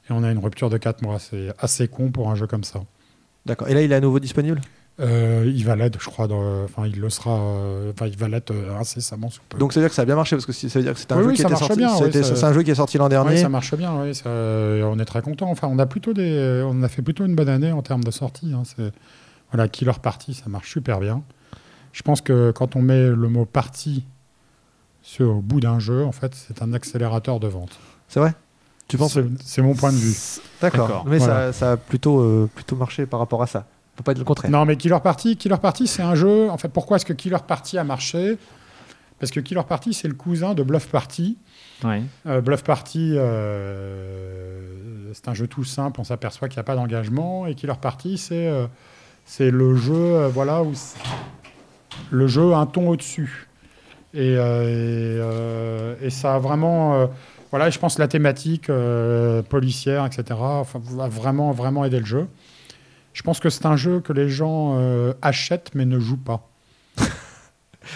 et 0.10 0.14
on 0.14 0.24
a 0.24 0.32
une 0.32 0.40
rupture 0.40 0.70
de 0.70 0.78
4 0.78 1.02
mois. 1.02 1.20
C'est 1.20 1.54
assez 1.60 1.88
con 1.88 2.12
pour 2.12 2.30
un 2.30 2.36
jeu 2.36 2.48
comme 2.48 2.64
ça. 2.64 2.82
D'accord. 3.46 3.68
Et 3.70 3.74
là, 3.74 3.82
il 3.82 3.92
est 3.92 3.96
à 3.96 4.02
nouveau 4.02 4.20
disponible? 4.20 4.62
Euh, 5.00 5.46
il 5.48 5.64
va 5.64 5.78
l'être, 5.78 5.98
je 6.02 6.06
crois, 6.10 6.28
enfin, 6.66 6.86
il 6.86 7.00
le 7.00 7.10
sera, 7.10 7.40
euh, 7.40 7.92
enfin, 7.94 8.08
il 8.08 8.18
va 8.18 8.28
l'être 8.28 8.52
euh, 8.52 8.78
incessamment 8.78 9.30
sous 9.30 9.40
peu. 9.48 9.58
Donc, 9.58 9.72
ça 9.72 9.80
veut 9.80 9.86
dire 9.86 9.90
que 9.90 9.96
ça 9.96 10.02
a 10.02 10.06
bien 10.06 10.18
marché 10.18 10.36
parce 10.36 10.46
que 10.46 10.52
ça 10.52 10.68
veut 10.78 10.84
dire 10.84 10.94
que 10.94 11.00
c'est 11.00 11.10
un 11.14 11.20
Oui, 11.20 11.26
oui, 11.28 11.38
ça 11.38 11.48
oui, 11.48 11.54
un 12.44 12.54
jeu 12.54 12.64
qui 12.64 12.72
est 12.72 12.76
sorti 12.76 12.98
l'an 12.98 13.08
dernier. 13.08 13.38
ça 13.38 13.48
marche 13.48 13.74
bien, 13.76 14.14
ça- 14.14 14.30
on 14.30 15.00
est 15.00 15.06
très 15.06 15.22
content. 15.22 15.50
Enfin, 15.50 15.70
on 15.72 15.80
a 15.80 15.86
plutôt 15.86 16.12
des, 16.14 16.64
on 16.68 16.84
a 16.84 16.90
fait 16.90 17.02
plutôt 17.02 17.24
une 17.26 17.34
bonne 17.36 17.48
année 17.48 17.72
en 17.72 17.82
termes 17.82 18.04
de 18.04 18.12
sortie. 18.12 18.52
hein. 18.54 18.64
Voilà, 19.52 19.70
Killer 19.70 19.94
Party, 20.02 20.34
ça 20.34 20.50
marche 20.50 20.70
super 20.70 21.00
bien. 21.00 21.24
Je 21.94 22.02
pense 22.04 22.20
que 22.22 22.52
quand 22.52 22.76
on 22.76 22.82
met 22.82 23.08
le 23.08 23.30
mot 23.30 23.46
party 23.46 24.06
sur, 25.02 25.38
au 25.38 25.42
bout 25.42 25.60
d'un 25.62 25.80
jeu, 25.80 26.04
en 26.04 26.12
fait, 26.12 26.36
c'est 26.36 26.62
un 26.62 26.74
accélérateur 26.74 27.40
de 27.40 27.48
vente. 27.48 27.80
C'est 28.10 28.20
vrai? 28.20 28.34
Tu 28.90 28.98
penses 28.98 29.14
C'est 29.14 29.24
c'est 29.46 29.62
mon 29.62 29.74
point 29.76 29.92
de 29.94 29.98
vue. 29.98 30.16
D'accord. 30.62 31.06
Mais 31.08 31.20
Voilà. 31.20 31.54
ça, 31.54 31.60
ça 31.60 31.72
a 31.74 31.78
plutôt, 31.78 32.20
euh, 32.20 32.50
plutôt 32.54 32.76
marché 32.76 33.06
par 33.06 33.20
rapport 33.22 33.42
à 33.42 33.48
ça. 33.48 33.66
Faut 33.96 34.04
pas 34.04 34.14
dire 34.14 34.22
le 34.22 34.26
contraire. 34.26 34.52
Non, 34.52 34.66
mais 34.66 34.76
Killer 34.76 34.98
Party, 35.02 35.38
Killer 35.38 35.58
Party, 35.62 35.88
c'est 35.88 36.02
un 36.02 36.16
jeu. 36.16 36.50
En 36.50 36.58
fait, 36.58 36.70
pourquoi 36.70 36.98
est-ce 36.98 37.06
que 37.06 37.14
Killer 37.14 37.38
Party 37.48 37.78
a 37.78 37.84
marché? 37.84 38.38
Parce 39.20 39.32
que 39.32 39.40
Killer 39.42 39.62
Party, 39.68 39.94
c'est 39.94 40.08
le 40.08 40.14
cousin 40.14 40.54
de 40.54 40.64
Bluff 40.64 40.88
Party. 40.88 41.38
Ouais. 41.84 42.02
Euh, 42.26 42.40
Bluff 42.42 42.64
Party, 42.64 43.14
euh, 43.18 45.12
c'est 45.14 45.28
un 45.28 45.34
jeu 45.34 45.48
tout 45.48 45.64
simple, 45.64 46.00
on 46.00 46.04
s'aperçoit 46.04 46.48
qu'il 46.48 46.58
n'y 46.58 46.62
a 46.62 46.64
pas 46.64 46.76
d'engagement. 46.76 47.46
Et 47.46 47.56
Killer 47.56 47.74
Party, 47.80 48.18
c'est 48.18 48.48
euh, 48.48 48.68
c'est 49.26 49.52
le 49.52 49.76
jeu, 49.76 49.94
euh, 49.94 50.28
voilà, 50.30 50.64
où 50.64 50.72
le 52.12 52.28
jeu 52.28 52.54
un 52.54 52.66
ton 52.66 52.90
au-dessus. 52.90 53.48
Et, 54.14 54.36
euh, 54.38 54.64
et, 54.64 55.20
euh, 55.22 55.96
et 56.02 56.10
ça 56.10 56.36
a 56.36 56.40
vraiment, 56.40 56.96
euh, 56.96 57.08
voilà, 57.52 57.70
je 57.70 57.80
pense 57.80 57.96
que 57.96 58.02
la 58.02 58.08
thématique 58.08 58.70
euh, 58.70 59.42
policière, 59.42 60.06
etc., 60.06 60.24
enfin, 60.40 60.80
va 60.96 61.08
vraiment, 61.08 61.52
vraiment 61.52 61.84
aider 61.86 62.00
le 62.00 62.06
jeu. 62.06 62.28
Je 63.14 63.24
pense 63.24 63.40
que 63.40 63.50
c'est 63.50 63.66
un 63.66 63.76
jeu 63.76 64.00
que 64.02 64.14
les 64.14 64.30
gens 64.30 64.76
euh, 64.80 65.14
achètent 65.22 65.72
mais 65.74 65.86
ne 65.86 66.00
jouent 66.00 66.18
pas. 66.18 66.48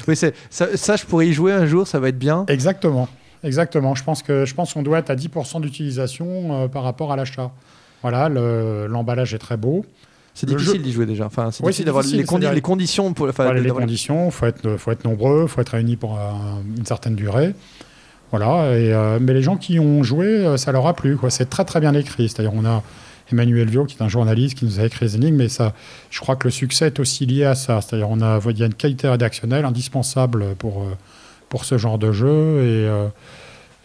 Oui, 0.07 0.15
ça, 0.15 0.30
ça, 0.49 0.95
je 0.95 1.06
pourrais 1.06 1.27
y 1.27 1.33
jouer 1.33 1.53
un 1.53 1.67
jour, 1.67 1.85
ça 1.88 1.99
va 1.99 2.09
être 2.09 2.17
bien. 2.17 2.45
Exactement, 2.48 3.07
exactement. 3.43 3.93
Je 3.93 4.03
pense 4.03 4.23
que 4.23 4.43
je 4.43 4.56
pense 4.56 4.73
qu'on 4.73 4.82
doit 4.82 4.98
être 4.98 5.11
à 5.11 5.15
10% 5.15 5.61
d'utilisation 5.61 6.64
euh, 6.64 6.67
par 6.67 6.82
rapport 6.83 7.11
à 7.11 7.15
l'achat. 7.15 7.51
Voilà, 8.01 8.27
le- 8.27 8.88
l'emballage 8.88 9.33
est 9.35 9.40
très 9.40 9.56
beau. 9.57 9.85
C'est 10.33 10.49
Le 10.49 10.56
difficile 10.56 10.82
d'y 10.82 10.91
jouer 10.91 11.06
déjà. 11.06 11.27
Enfin, 11.27 11.51
c'est 11.51 11.61
Oui, 11.64 11.67
difficile 11.67 11.85
d'avoir 11.85 12.03
les, 12.06 12.23
condi- 12.23 12.51
les 12.51 12.61
conditions 12.61 13.14
pour. 13.14 13.27
Enfin, 13.30 13.43
Voilà, 13.43 13.59
les 13.59 13.69
conditions, 13.69 14.32
faut 14.32 14.48
être, 14.48 14.77
faut 14.77 14.91
être 14.91 15.03
nombreux, 15.06 15.45
faut 15.45 15.61
être 15.61 15.69
réunis 15.69 15.95
pour 15.95 16.17
un- 16.17 16.64
une 16.75 16.85
certaine 16.88 17.15
durée. 17.15 17.53
Voilà, 18.34 18.76
et, 18.76 18.92
euh, 18.92 19.20
mais 19.22 19.32
les 19.34 19.44
gens 19.44 19.58
qui 19.58 19.80
ont 19.80 20.02
joué, 20.02 20.26
euh, 20.26 20.58
ça 20.58 20.72
leur 20.72 20.88
a 20.88 20.95
plu. 20.95 21.18
C'est 21.30 21.50
très 21.52 21.66
très 21.66 21.80
bien 21.80 21.94
écrit. 21.94 22.28
C'est-à-dire, 22.30 22.53
on 22.56 22.66
a 22.66 22.82
Emmanuel 23.32 23.70
Vio, 23.70 23.86
qui 23.86 23.95
est 23.95 24.02
un 24.02 24.10
journaliste, 24.10 24.58
qui 24.58 24.66
nous 24.66 24.80
a 24.80 24.86
écrit 24.86 25.06
les 25.06 25.16
énigmes, 25.18 25.36
mais 25.38 25.50
ça, 25.50 25.74
je 26.10 26.20
crois 26.20 26.36
que 26.36 26.48
le 26.48 26.52
succès 26.52 26.88
est 26.88 27.00
aussi 27.00 27.28
lié 27.28 27.45
à 27.45 27.53
ça. 27.53 27.80
C'est-à-dire, 27.82 28.10
on 28.10 28.22
a, 28.22 28.40
il 28.50 28.58
y 28.58 28.64
a 28.64 28.66
une 28.66 28.74
qualité 28.74 29.08
rédactionnelle 29.08 29.66
indispensable 29.66 30.56
pour, 30.58 30.82
euh, 30.82 30.95
pour 31.48 31.64
ce 31.64 31.78
genre 31.78 32.00
de 32.00 32.12
jeu, 32.12 32.28
et, 32.28 32.88
euh, 32.90 33.08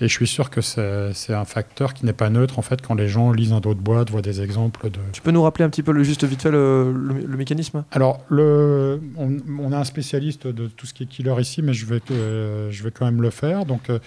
et 0.01 0.09
je 0.09 0.13
suis 0.13 0.27
sûr 0.27 0.49
que 0.49 0.61
c'est 0.61 1.13
c'est 1.13 1.35
un 1.35 1.45
facteur 1.45 1.93
qui 1.93 2.07
n'est 2.07 2.13
pas 2.13 2.31
neutre 2.31 2.59
en 2.59 2.63
fait 2.63 2.81
quand 2.81 2.95
les 2.95 3.09
gens 3.09 3.33
lisent 3.33 3.53
un 3.53 3.61
dos 3.61 3.75
de 3.75 3.81
boîte, 3.81 4.11
voient 4.11 4.23
des 4.23 4.41
exemples 4.41 4.91
de, 4.91 4.99
Tu 5.13 5.21
peux 5.21 5.33
nous 5.33 5.43
rappeler 5.43 5.65
un 5.65 5.69
petit 5.71 5.83
peu 5.83 5.91
le 5.93 6.05
juste 6.05 6.25
vite 6.25 6.41
fait 6.41 6.53
le, 6.53 6.93
le- 6.93 7.27
le 7.27 7.37
mécanisme? 7.37 7.85
Alors, 7.91 8.21
le, 8.31 9.01
on, 9.17 9.37
on 9.61 9.73
a 9.73 9.77
un 9.79 9.85
spécialiste 9.85 10.47
de 10.47 10.69
tout 10.69 10.87
ce 10.87 10.95
qui 10.95 11.03
est 11.03 11.07
killer 11.07 11.35
ici, 11.41 11.63
mais 11.63 11.75
je 11.75 11.85
vais, 11.85 12.01
euh, 12.13 12.69
je 12.71 12.83
vais 12.85 12.91
quand 12.93 13.05
même 13.07 13.21
le 13.21 13.31
faire. 13.31 13.67
Donc, 13.67 13.91
euh, 13.91 13.99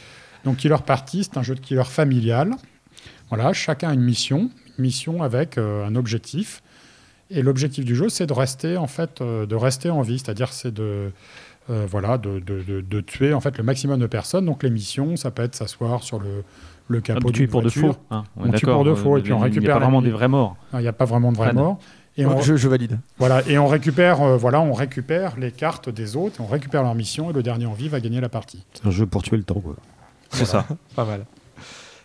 donc 0.46 0.58
Killer 0.58 0.76
Party, 0.86 1.24
c'est 1.24 1.38
un 1.38 1.44
jeu 1.44 1.56
de 1.56 1.60
killer 1.60 1.84
familial. 1.84 2.52
Voilà, 3.30 3.54
chacun 3.54 3.90
a 3.90 3.94
une 3.94 4.02
mission, 4.02 4.50
une 4.78 4.84
mission 4.84 5.24
avec 5.24 5.58
euh, 5.58 5.86
un 5.86 5.96
objectif. 5.96 6.62
Et 7.30 7.42
l'objectif 7.42 7.86
du 7.86 7.96
jeu, 7.96 8.10
c'est 8.10 8.26
de 8.28 8.34
rester 8.34 8.76
en 8.78 8.88
fait, 8.88 9.22
euh, 9.22 9.46
de 9.46 9.56
rester 9.56 9.90
en 9.90 10.02
vie, 10.02 10.20
c'est-à-dire 10.20 10.52
c'est 10.52 10.74
de 10.74 11.12
euh, 11.70 11.86
voilà, 11.90 12.18
de, 12.18 12.40
de- 12.40 12.62
de- 12.64 12.82
de 12.82 13.02
tuer 13.02 13.34
en 13.34 13.40
fait 13.40 13.58
le 13.58 13.64
maximum 13.64 14.00
de 14.00 14.08
personnes. 14.08 14.46
Donc 14.46 14.64
les 14.64 14.70
missions, 14.70 15.16
ça 15.16 15.32
peut 15.32 15.44
être 15.44 15.56
s'asseoir 15.56 16.04
sur 16.04 16.20
le, 16.20 16.44
le 16.88 16.98
Ah, 16.98 17.02
capot 17.02 17.32
tuer 17.32 17.44
d'une 17.44 17.52
pour 17.52 17.62
de 17.62 17.70
voiture. 17.70 17.94
faux. 17.94 18.00
hein. 18.10 18.24
On 18.36 18.52
tue 18.52 18.66
pour 18.66 18.84
de 18.84 18.94
faux, 18.96 19.18
et 19.18 19.22
puis 19.22 19.32
on 19.32 19.38
Il 19.38 19.40
n'y 19.40 19.44
a 19.44 19.46
récupère 19.46 19.76
pas 19.76 19.84
vraiment 19.84 20.02
des 20.02 20.10
vrais 20.12 20.28
morts. 20.28 20.58
Il 20.74 20.80
n'y 20.80 20.88
a 20.88 20.94
pas 20.94 21.06
vraiment 21.06 21.32
de 21.32 21.38
vraie 21.38 21.48
Fred. 21.50 21.58
mort. 21.58 21.80
Et 22.18 22.26
on, 22.26 22.42
je, 22.42 22.58
je 22.58 22.68
valide. 22.68 23.00
voilà, 23.20 23.42
et 23.48 23.58
on 23.58 23.68
récupère, 23.68 24.22
euh, 24.22 24.36
voilà, 24.36 24.60
on 24.60 24.74
récupère 24.74 25.38
les 25.38 25.52
cartes 25.52 25.88
des 25.88 26.18
autres, 26.18 26.42
on 26.42 26.46
récupère 26.46 26.84
leur 26.84 26.94
mission 26.96 27.30
et 27.30 27.34
le 27.34 27.42
dernier 27.42 27.66
en 27.68 27.72
vie 27.74 27.88
va 27.88 28.02
gagner 28.02 28.20
la 28.20 28.28
partie. 28.28 28.66
C'est 28.74 28.86
un 28.86 28.92
jeu 28.92 29.06
pour 29.06 29.24
tuer 29.24 29.38
le 29.38 29.44
temps. 29.44 29.62
Quoi. 29.62 29.78
C'est 30.32 30.46
ça. 30.46 30.66
Pas 30.96 31.06
mal. 31.06 31.26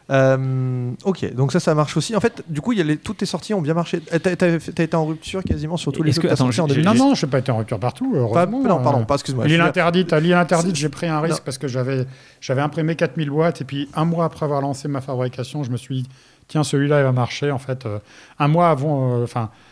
Euh, 0.08 0.92
ok, 1.04 1.34
donc 1.34 1.50
ça, 1.50 1.58
ça 1.58 1.74
marche 1.74 1.96
aussi. 1.96 2.14
En 2.14 2.20
fait, 2.20 2.44
du 2.48 2.60
coup, 2.60 2.70
il 2.70 2.78
y 2.78 2.80
a 2.80 2.84
les, 2.84 2.96
toutes 2.96 3.16
tes 3.16 3.26
sorties 3.26 3.54
ont 3.54 3.60
bien 3.60 3.74
marché. 3.74 4.00
T'as 4.00 4.20
t'as- 4.20 4.36
t'as 4.36 4.82
été 4.84 4.94
en 4.94 5.04
rupture 5.04 5.42
quasiment 5.42 5.76
sur 5.76 5.92
tous 5.92 6.04
les 6.04 6.12
jeux 6.12 6.18
que 6.18 6.22
que- 6.22 6.28
t'as 6.28 6.34
attends, 6.34 6.44
sortis 6.52 6.60
en 6.60 6.68
j'ai- 6.68 6.82
2010. 6.82 6.98
Non, 7.00 7.08
non, 7.08 7.14
je 7.16 7.26
n'ai 7.26 7.30
pas 7.32 7.38
été 7.40 7.50
en 7.50 7.56
rupture 7.58 7.80
partout. 7.80 8.12
Pas- 8.32 8.46
non, 8.46 8.62
pardon, 8.80 9.00
Euh, 9.00 9.04
pas, 9.04 9.14
excuse-moi. 9.14 9.46
L'île 9.48 9.60
interdite, 9.60 10.12
à 10.12 10.20
l'île 10.20 10.34
interdite, 10.34 10.76
j'ai 10.76 10.88
pris 10.90 11.08
un 11.08 11.20
risque 11.20 11.38
Non. 11.38 11.42
parce 11.44 11.58
que 11.58 11.66
j'avais, 11.66 12.06
j'avais 12.40 12.62
imprimé 12.62 12.94
4000 12.94 13.30
boîtes 13.30 13.62
et 13.62 13.64
puis 13.64 13.88
un 13.96 14.04
mois 14.04 14.26
après 14.26 14.44
avoir 14.44 14.60
lancé 14.60 14.86
ma 14.86 15.00
fabrication, 15.00 15.64
je 15.64 15.70
me 15.72 15.76
suis 15.76 16.02
dit, 16.02 16.08
tiens, 16.46 16.62
celui-là, 16.62 17.00
il 17.00 17.04
va 17.04 17.10
marcher. 17.12 17.50
En 17.50 17.58
fait, 17.58 17.84
euh, 17.84 17.98
un 18.38 18.46
mois 18.46 18.70
avant, 18.70 19.20
enfin, 19.24 19.42
euh, 19.42 19.65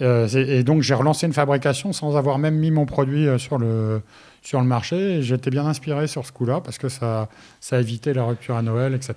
et 0.00 0.62
donc 0.62 0.82
j'ai 0.82 0.94
relancé 0.94 1.26
une 1.26 1.32
fabrication 1.32 1.92
sans 1.92 2.16
avoir 2.16 2.38
même 2.38 2.56
mis 2.56 2.70
mon 2.70 2.86
produit 2.86 3.28
euh, 3.28 3.38
sur 3.38 3.58
le, 3.58 4.00
sur 4.42 4.60
le 4.60 4.66
marché. 4.66 5.22
J'étais 5.22 5.50
bien 5.50 5.66
inspiré 5.66 6.06
sur 6.06 6.26
ce 6.26 6.32
coup-là 6.32 6.60
parce 6.60 6.78
que 6.78 6.88
ça, 6.88 7.28
ça 7.60 7.76
a 7.76 7.80
évité 7.80 8.12
la 8.14 8.24
rupture 8.24 8.56
à 8.56 8.62
Noël, 8.62 8.94
etc. 8.94 9.14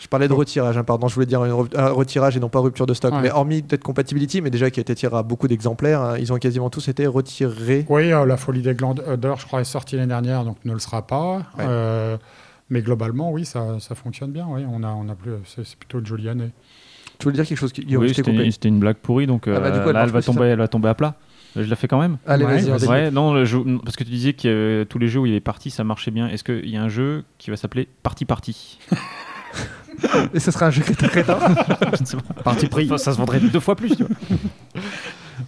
Je 0.00 0.06
parlais 0.06 0.28
de 0.28 0.32
retirage, 0.32 0.76
hein, 0.76 0.84
pardon, 0.84 1.08
je 1.08 1.14
voulais 1.14 1.26
dire 1.26 1.44
une 1.44 1.68
un 1.74 1.90
retirage 1.90 2.36
et 2.36 2.40
non 2.40 2.48
pas 2.48 2.60
rupture 2.60 2.86
de 2.86 2.94
stock. 2.94 3.12
Ouais. 3.12 3.20
Mais 3.20 3.30
hormis 3.30 3.62
peut-être 3.62 3.82
compatibility, 3.82 4.40
mais 4.40 4.50
déjà 4.50 4.70
qui 4.70 4.78
a 4.78 4.82
été 4.82 4.94
tiré 4.94 5.16
à 5.16 5.24
beaucoup 5.24 5.48
d'exemplaires, 5.48 6.00
hein, 6.00 6.18
ils 6.18 6.32
ont 6.32 6.38
quasiment 6.38 6.70
tous 6.70 6.86
été 6.88 7.06
retirés. 7.06 7.84
Oui, 7.88 8.12
euh, 8.12 8.24
la 8.24 8.36
folie 8.36 8.62
des 8.62 8.74
glandeurs, 8.74 9.40
je 9.40 9.46
crois, 9.46 9.60
est 9.60 9.64
sortie 9.64 9.96
l'année 9.96 10.08
dernière, 10.08 10.44
donc 10.44 10.56
ne 10.64 10.72
le 10.72 10.78
sera 10.78 11.04
pas. 11.06 11.38
Ouais. 11.58 11.64
Euh, 11.66 12.16
mais 12.70 12.82
globalement, 12.82 13.32
oui, 13.32 13.44
ça, 13.44 13.78
ça 13.80 13.96
fonctionne 13.96 14.30
bien. 14.30 14.46
Oui. 14.48 14.62
On 14.70 14.84
a, 14.84 14.88
on 14.88 15.08
a 15.08 15.14
plus, 15.14 15.32
c'est 15.46 15.76
plutôt 15.76 15.98
une 15.98 16.06
jolie 16.06 16.28
année. 16.28 16.50
Tu 17.18 17.24
voulais 17.24 17.36
dire 17.36 17.46
quelque 17.46 17.58
chose, 17.58 17.72
Guillaume 17.72 18.02
Oui, 18.02 18.14
c'était 18.14 18.68
une, 18.68 18.78
blague 18.78 18.96
pourrie, 18.96 19.26
donc 19.26 19.48
Ah 19.48 19.58
bah, 19.58 19.70
du 19.70 19.78
euh, 19.78 19.82
coup, 19.82 19.88
elle 19.88 19.94
là, 19.94 20.04
elle 20.04 20.10
va, 20.10 20.22
tomber, 20.22 20.46
elle 20.46 20.58
va 20.58 20.68
tomber 20.68 20.88
à 20.88 20.94
plat. 20.94 21.14
Je 21.56 21.62
la 21.62 21.76
fais 21.76 21.88
quand 21.88 22.00
même 22.00 22.18
Allez, 22.26 22.44
Ouais, 22.44 22.54
vas-y, 22.54 22.70
vas-y. 22.70 22.86
vas-y. 22.86 22.88
Ouais, 22.88 23.10
non, 23.10 23.34
le 23.34 23.44
jeu- 23.44 23.64
parce 23.84 23.96
que 23.96 24.04
tu 24.04 24.10
disais 24.10 24.32
que 24.34 24.46
euh, 24.46 24.84
tous 24.84 24.98
les 24.98 25.08
jeux 25.08 25.20
où 25.20 25.26
il 25.26 25.34
est 25.34 25.40
parti, 25.40 25.70
ça 25.70 25.82
marchait 25.82 26.10
bien. 26.10 26.28
Est-ce 26.28 26.44
qu'il 26.44 26.68
y 26.68 26.76
a 26.76 26.82
un 26.82 26.88
jeu 26.88 27.24
qui 27.38 27.50
va 27.50 27.56
s'appeler 27.56 27.88
Party 28.02 28.24
Party 28.24 28.78
Et 30.34 30.38
ce 30.38 30.52
sera 30.52 30.66
un 30.66 30.70
jeu 30.70 30.82
crétin 30.82 31.08
crétin. 31.08 31.38
Je 31.96 32.02
ne 32.02 32.06
sais 32.06 32.16
pas. 32.16 32.42
Parti 32.42 32.68
pris. 32.68 32.88
ça 32.98 33.12
se 33.12 33.18
vendrait 33.18 33.40
deux 33.40 33.60
fois 33.60 33.74
plus. 33.74 33.96
tu 33.96 34.04
vois. 34.04 34.16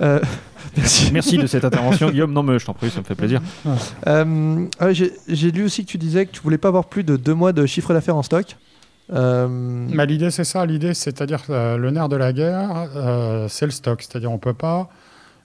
Euh, 0.00 0.20
merci. 0.76 1.10
Merci 1.12 1.36
de 1.36 1.48
cette 1.48 1.64
intervention, 1.64 2.10
Guillaume. 2.10 2.32
Non, 2.32 2.44
mais 2.44 2.60
je 2.60 2.64
t'en 2.64 2.72
prie, 2.72 2.90
ça 2.90 3.00
me 3.00 3.04
fait 3.04 3.16
plaisir. 3.16 3.42
Euh, 4.06 4.66
ouais, 4.80 4.94
j'ai 4.94 5.50
lu 5.50 5.64
aussi 5.64 5.84
que 5.84 5.90
tu 5.90 5.98
disais 5.98 6.26
que 6.26 6.30
tu 6.30 6.40
voulais 6.40 6.58
pas 6.58 6.68
avoir 6.68 6.84
plus 6.84 7.02
de 7.02 7.16
deux 7.16 7.34
mois 7.34 7.52
de 7.52 7.66
chiffre 7.66 7.92
d'affaires 7.92 8.14
en 8.14 8.22
stock. 8.22 8.56
Euh, 9.12 9.86
Bah, 9.94 10.06
l'idée, 10.06 10.30
c'est 10.30 10.44
ça. 10.44 10.64
L'idée, 10.66 10.94
c'est-à-dire 10.94 11.42
euh, 11.50 11.76
le 11.76 11.90
nerf 11.90 12.08
de 12.08 12.16
la 12.16 12.32
guerre, 12.32 12.88
euh, 12.96 13.48
c'est 13.48 13.64
le 13.66 13.72
stock. 13.72 14.02
C'est-à-dire, 14.02 14.30
on 14.32 14.38
peut 14.38 14.54
pas. 14.54 14.88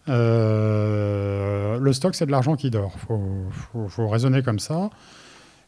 euh, 0.07 1.79
le 1.79 1.93
stock, 1.93 2.15
c'est 2.15 2.25
de 2.25 2.31
l'argent 2.31 2.55
qui 2.55 2.69
dort. 2.69 2.93
Faut, 3.07 3.87
faut- 3.89 4.07
raisonner 4.07 4.43
comme 4.43 4.59
ça. 4.59 4.89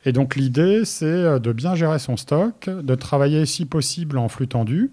Et 0.06 0.12
donc, 0.12 0.36
l'idée, 0.36 0.86
c'est 0.86 1.40
de 1.40 1.52
bien 1.52 1.76
gérer 1.76 2.00
son 2.00 2.18
stock, 2.18 2.70
de 2.70 2.96
travailler, 2.96 3.46
si 3.46 3.66
possible, 3.66 4.18
en 4.18 4.30
flux 4.30 4.48
tendu. 4.48 4.92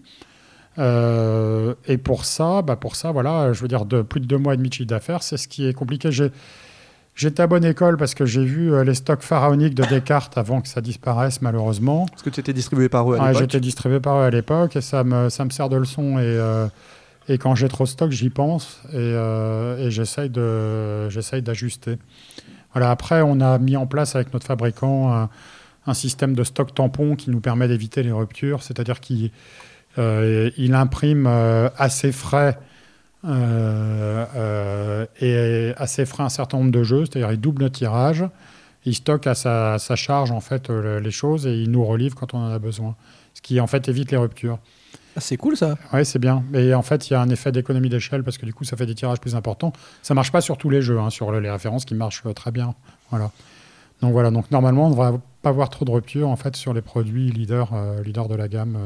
Et 0.79 1.99
pour 1.99 2.25
ça, 2.25 2.63
bah 2.63 2.77
pour 2.77 2.97
ça, 2.97 3.13
voilà, 3.13 3.53
je 3.53 3.61
veux 3.61 3.69
dire, 3.69 3.85
de 3.85 4.03
plus 4.03 4.21
de 4.21 4.27
deux 4.27 4.39
mois 4.39 4.55
et 4.55 4.57
demi 4.57 4.71
de 4.71 4.75
chiffre 4.75 4.89
d'affaires, 4.89 5.23
c'est 5.23 5.37
ce 5.37 5.47
qui 5.47 5.67
est 5.69 5.73
compliqué. 5.75 6.11
J'ai- 6.11 6.33
J'étais 7.15 7.43
à 7.43 7.47
bonne 7.47 7.65
école 7.65 7.97
parce 7.97 8.15
que 8.15 8.27
j'ai 8.27 8.45
vu 8.45 8.73
euh, 8.73 8.83
les 8.83 8.95
stocks 8.95 9.23
pharaoniques 9.23 9.75
de 9.75 9.85
Descartes 9.85 10.37
avant 10.37 10.61
que 10.61 10.69
ça 10.69 10.81
disparaisse, 10.81 11.41
malheureusement. 11.43 12.07
Parce 12.11 12.23
que 12.23 12.31
tu 12.31 12.41
étais 12.41 12.53
distribué 12.53 12.89
par 12.89 13.11
eux 13.13 13.17
à 13.17 13.23
Ah, 13.23 13.27
l'époque. 13.29 13.41
J'étais 13.43 13.61
distribué 13.61 14.01
par 14.01 14.17
eux 14.17 14.25
à 14.25 14.31
l'époque 14.31 14.75
et 14.77 14.81
ça 14.81 15.05
me, 15.05 15.29
ça 15.29 15.45
me 15.45 15.51
sert 15.51 15.69
de 15.69 15.77
leçon. 15.77 16.19
Et, 16.19 16.23
euh, 16.25 16.67
Et 17.29 17.39
quand 17.39 17.55
j'ai 17.55 17.69
trop 17.69 17.85
de 17.85 17.89
stock, 17.89 18.11
j'y 18.11 18.29
pense 18.31 18.83
et, 18.91 18.97
euh, 18.97 19.79
et 19.79 19.91
j'essaye 19.91 20.29
d'ajuster. 20.31 21.97
Voilà. 22.75 22.91
Après, 22.91 23.23
on 23.23 23.41
a 23.41 23.59
mis 23.59 23.77
en 23.77 23.87
place 23.87 24.15
avec 24.17 24.33
notre 24.35 24.47
fabricant 24.47 25.11
un, 25.13 25.31
un 25.87 25.95
système 25.95 26.35
de 26.35 26.45
stock 26.45 26.75
tampon 26.75 27.15
qui 27.17 27.31
nous 27.31 27.41
permet 27.41 27.69
d'éviter 27.69 28.03
les 28.03 28.13
ruptures, 28.13 28.63
c'est-à-dire 28.63 29.01
qu'il 29.01 29.31
euh, 29.99 30.51
imprime 30.73 31.27
euh, 31.27 31.69
assez 31.79 32.13
frais 32.13 32.59
euh, 33.27 34.27
euh, 34.37 35.07
et 35.21 35.73
assez 35.79 36.05
frais 36.05 36.25
un 36.25 36.29
certain 36.29 36.59
nombre 36.59 36.73
de 36.73 36.83
jeux, 36.83 37.07
c'est-à-dire 37.07 37.33
il 37.33 37.41
double 37.41 37.63
notre 37.63 37.77
tirage, 37.77 38.25
il 38.85 38.95
stocke 38.95 39.27
à 39.27 39.35
sa, 39.35 39.75
à 39.75 39.79
sa 39.79 39.97
charge 39.97 40.31
en 40.31 40.41
fait 40.41 40.69
euh, 40.69 41.01
les 41.01 41.11
choses 41.11 41.47
et 41.47 41.55
il 41.55 41.71
nous 41.71 41.85
relivre 41.85 42.15
quand 42.15 42.35
on 42.35 42.39
en 42.39 42.51
a 42.51 42.59
besoin, 42.59 42.97
ce 43.33 43.41
qui 43.41 43.61
en 43.61 43.67
fait 43.67 43.89
évite 43.89 44.11
les 44.11 44.19
ruptures. 44.19 44.59
Ah, 45.17 45.21
c'est 45.21 45.37
cool 45.37 45.57
ça. 45.57 45.79
Oui, 45.93 46.05
c'est 46.05 46.19
bien. 46.19 46.45
Mais 46.51 46.75
en 46.75 46.83
fait, 46.83 47.09
il 47.09 47.13
y 47.13 47.17
a 47.17 47.21
un 47.21 47.31
effet 47.31 47.53
d'économie 47.53 47.89
d'échelle 47.89 48.25
parce 48.25 48.37
que 48.37 48.45
du 48.45 48.53
coup, 48.53 48.65
ça 48.65 48.77
fait 48.77 48.85
des 48.85 48.97
tirages 48.97 49.21
plus 49.21 49.37
importants. 49.37 49.73
Ça 50.03 50.13
marche 50.13 50.33
pas 50.33 50.41
sur 50.41 50.59
tous 50.59 50.71
les 50.71 50.83
jeux, 50.83 50.99
hein, 50.99 51.09
sur 51.09 51.31
les 51.33 51.51
références 51.51 51.85
qui 51.85 51.95
marchent 51.95 52.25
très 52.35 52.51
bien. 52.51 52.75
Voilà. 53.11 53.31
Donc 54.03 54.13
voilà. 54.13 54.33
Donc 54.33 54.51
normalement, 54.51 54.87
on 54.87 54.91
ne 54.91 54.95
devrait 54.95 55.21
pas 55.41 55.51
avoir 55.51 55.71
trop 55.71 55.85
de 55.85 55.91
ruptures 55.93 56.29
en 56.29 56.37
fait 56.37 56.57
sur 56.57 56.75
les 56.75 56.83
produits 56.83 57.31
leaders, 57.31 57.71
leaders 58.05 58.29
de 58.29 58.35
la 58.35 58.49
gamme 58.49 58.77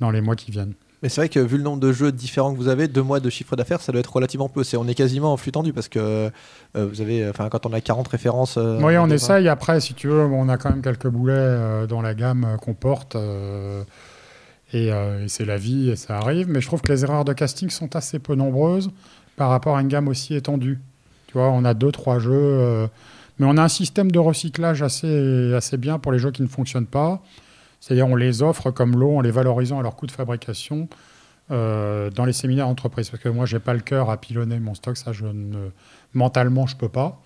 dans 0.00 0.10
les 0.10 0.22
mois 0.22 0.36
qui 0.36 0.50
viennent. 0.50 0.74
Mais 1.02 1.08
c'est 1.08 1.20
vrai 1.20 1.28
que 1.28 1.38
vu 1.38 1.56
le 1.58 1.62
nombre 1.62 1.78
de 1.80 1.92
jeux 1.92 2.10
différents 2.10 2.52
que 2.52 2.58
vous 2.58 2.66
avez, 2.68 2.88
deux 2.88 3.02
mois 3.04 3.20
de 3.20 3.30
chiffre 3.30 3.54
d'affaires, 3.54 3.80
ça 3.80 3.92
doit 3.92 4.00
être 4.00 4.12
relativement 4.12 4.48
peu. 4.48 4.64
C'est- 4.64 4.76
On 4.76 4.88
est 4.88 4.94
quasiment 4.94 5.32
en 5.32 5.36
flux 5.36 5.52
tendu 5.52 5.72
parce 5.72 5.88
que 5.88 5.98
euh, 6.00 6.30
vous 6.74 7.00
avez, 7.00 7.28
enfin, 7.28 7.48
quand 7.48 7.66
on 7.66 7.72
a 7.72 7.80
40 7.80 8.08
références. 8.08 8.56
euh, 8.58 8.80
oui, 8.82 8.96
on 8.98 9.08
essaye. 9.08 9.48
Après, 9.48 9.80
si 9.80 9.94
tu 9.94 10.08
veux, 10.08 10.24
on 10.24 10.48
a 10.48 10.56
quand 10.56 10.70
même 10.70 10.82
quelques 10.82 11.06
boulets 11.08 11.34
euh, 11.36 11.86
dans 11.86 12.02
la 12.02 12.14
gamme 12.14 12.56
qu'on 12.60 12.74
porte. 12.74 13.16
et 14.74 14.88
et 14.88 15.28
c'est 15.28 15.44
la 15.44 15.56
vie 15.56 15.90
et 15.90 15.96
ça 15.96 16.18
arrive. 16.18 16.48
Mais 16.48 16.60
je 16.60 16.66
trouve 16.66 16.82
que 16.82 16.92
les 16.92 17.04
erreurs 17.04 17.24
de 17.24 17.32
casting 17.32 17.70
sont 17.70 17.94
assez 17.96 18.18
peu 18.18 18.34
nombreuses 18.34 18.90
par 19.36 19.50
rapport 19.50 19.76
à 19.76 19.80
une 19.82 19.88
gamme 19.88 20.08
aussi 20.08 20.34
étendue. 20.34 20.78
Tu 21.28 21.34
vois, 21.34 21.48
on 21.50 21.64
a 21.64 21.74
deux, 21.74 21.92
trois 21.92 22.18
jeux. 22.18 22.88
mais 23.38 23.46
on 23.48 23.56
a 23.56 23.62
un 23.62 23.68
système 23.68 24.10
de 24.10 24.18
recyclage 24.18 24.82
assez, 24.82 25.54
assez 25.54 25.76
bien 25.76 25.98
pour 26.00 26.10
les 26.12 26.18
jeux 26.18 26.32
qui 26.32 26.42
ne 26.42 26.48
fonctionnent 26.48 26.86
pas. 26.86 27.22
C'est-à-dire, 27.80 28.06
on 28.08 28.16
les 28.16 28.42
offre 28.42 28.70
comme 28.70 28.96
lot 28.98 29.18
en 29.18 29.20
les 29.20 29.30
valorisant 29.30 29.78
à 29.78 29.82
leur 29.82 29.94
coût 29.96 30.06
de 30.06 30.12
fabrication 30.12 30.88
euh, 31.50 32.10
dans 32.10 32.24
les 32.24 32.32
séminaires 32.32 32.66
d'entreprise. 32.66 33.08
Parce 33.10 33.22
que 33.22 33.28
moi, 33.28 33.46
j'ai 33.46 33.58
pas 33.60 33.72
le 33.74 33.80
cœur 33.80 34.10
à 34.10 34.20
pilonner 34.20 34.58
mon 34.58 34.74
stock. 34.74 34.96
Ça, 34.96 35.12
je 35.12 35.26
ne, 35.26 35.70
mentalement, 36.14 36.66
je 36.66 36.76
peux 36.76 36.88
pas. 36.88 37.22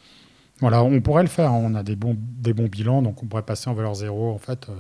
Voilà, 0.61 0.83
on 0.85 1.01
pourrait 1.01 1.23
le 1.23 1.29
faire. 1.29 1.51
hein. 1.51 1.61
On 1.65 1.75
a 1.75 1.83
des 1.83 1.97
bons, 1.97 2.17
des 2.19 2.53
bons 2.53 2.69
bilans, 2.69 3.03
donc 3.03 3.23
on 3.23 3.27
pourrait 3.27 3.43
passer 3.43 3.69
en 3.69 3.75
valeur 3.75 3.95
zéro, 3.95 4.31
en 4.31 4.39
fait, 4.39 4.69
euh, 4.69 4.75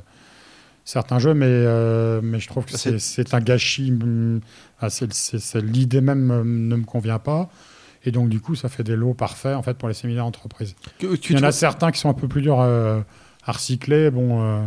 certains 0.84 1.18
jeux, 1.18 1.34
mais, 1.34 1.46
euh, 1.48 2.20
mais 2.22 2.38
je 2.38 2.46
trouve 2.48 2.66
que 2.66 2.76
C'est- 2.76 3.34
un 3.34 3.40
gâchis. 3.40 3.90
hum, 3.90 4.40
ah, 4.80 4.88
L'idée 5.62 6.00
même 6.00 6.26
ne 6.68 6.76
me 6.76 6.84
convient 6.84 7.18
pas. 7.18 7.50
Et 8.04 8.10
donc, 8.10 8.28
du 8.28 8.40
coup, 8.40 8.54
ça 8.56 8.68
fait 8.68 8.82
des 8.84 8.96
lots 8.96 9.14
parfaits, 9.14 9.56
en 9.56 9.62
fait, 9.62 9.74
pour 9.74 9.88
les 9.88 9.94
séminaires 9.94 10.26
tu 11.16 11.32
Il 11.32 11.38
y 11.38 11.40
en 11.40 11.44
a 11.44 11.52
certains 11.52 11.90
qui 11.92 11.98
sont 12.00 12.08
un 12.10 12.14
peu 12.14 12.28
plus 12.28 12.42
durs 12.42 12.60
euh, 12.60 13.00
à 13.44 13.52
recycler. 13.52 14.10
Bon, 14.10 14.42
euh, 14.42 14.60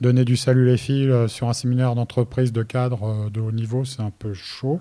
donner 0.00 0.24
du 0.24 0.36
salut 0.36 0.66
les 0.66 0.76
filles 0.76 1.10
euh, 1.10 1.28
sur 1.28 1.48
un 1.48 1.52
séminaire 1.52 1.94
d'entreprise 1.94 2.52
de 2.52 2.62
cadre 2.62 3.04
euh, 3.04 3.30
de 3.30 3.40
haut 3.40 3.52
niveau, 3.52 3.84
c'est 3.84 4.02
un 4.02 4.12
peu 4.18 4.32
chaud. 4.34 4.80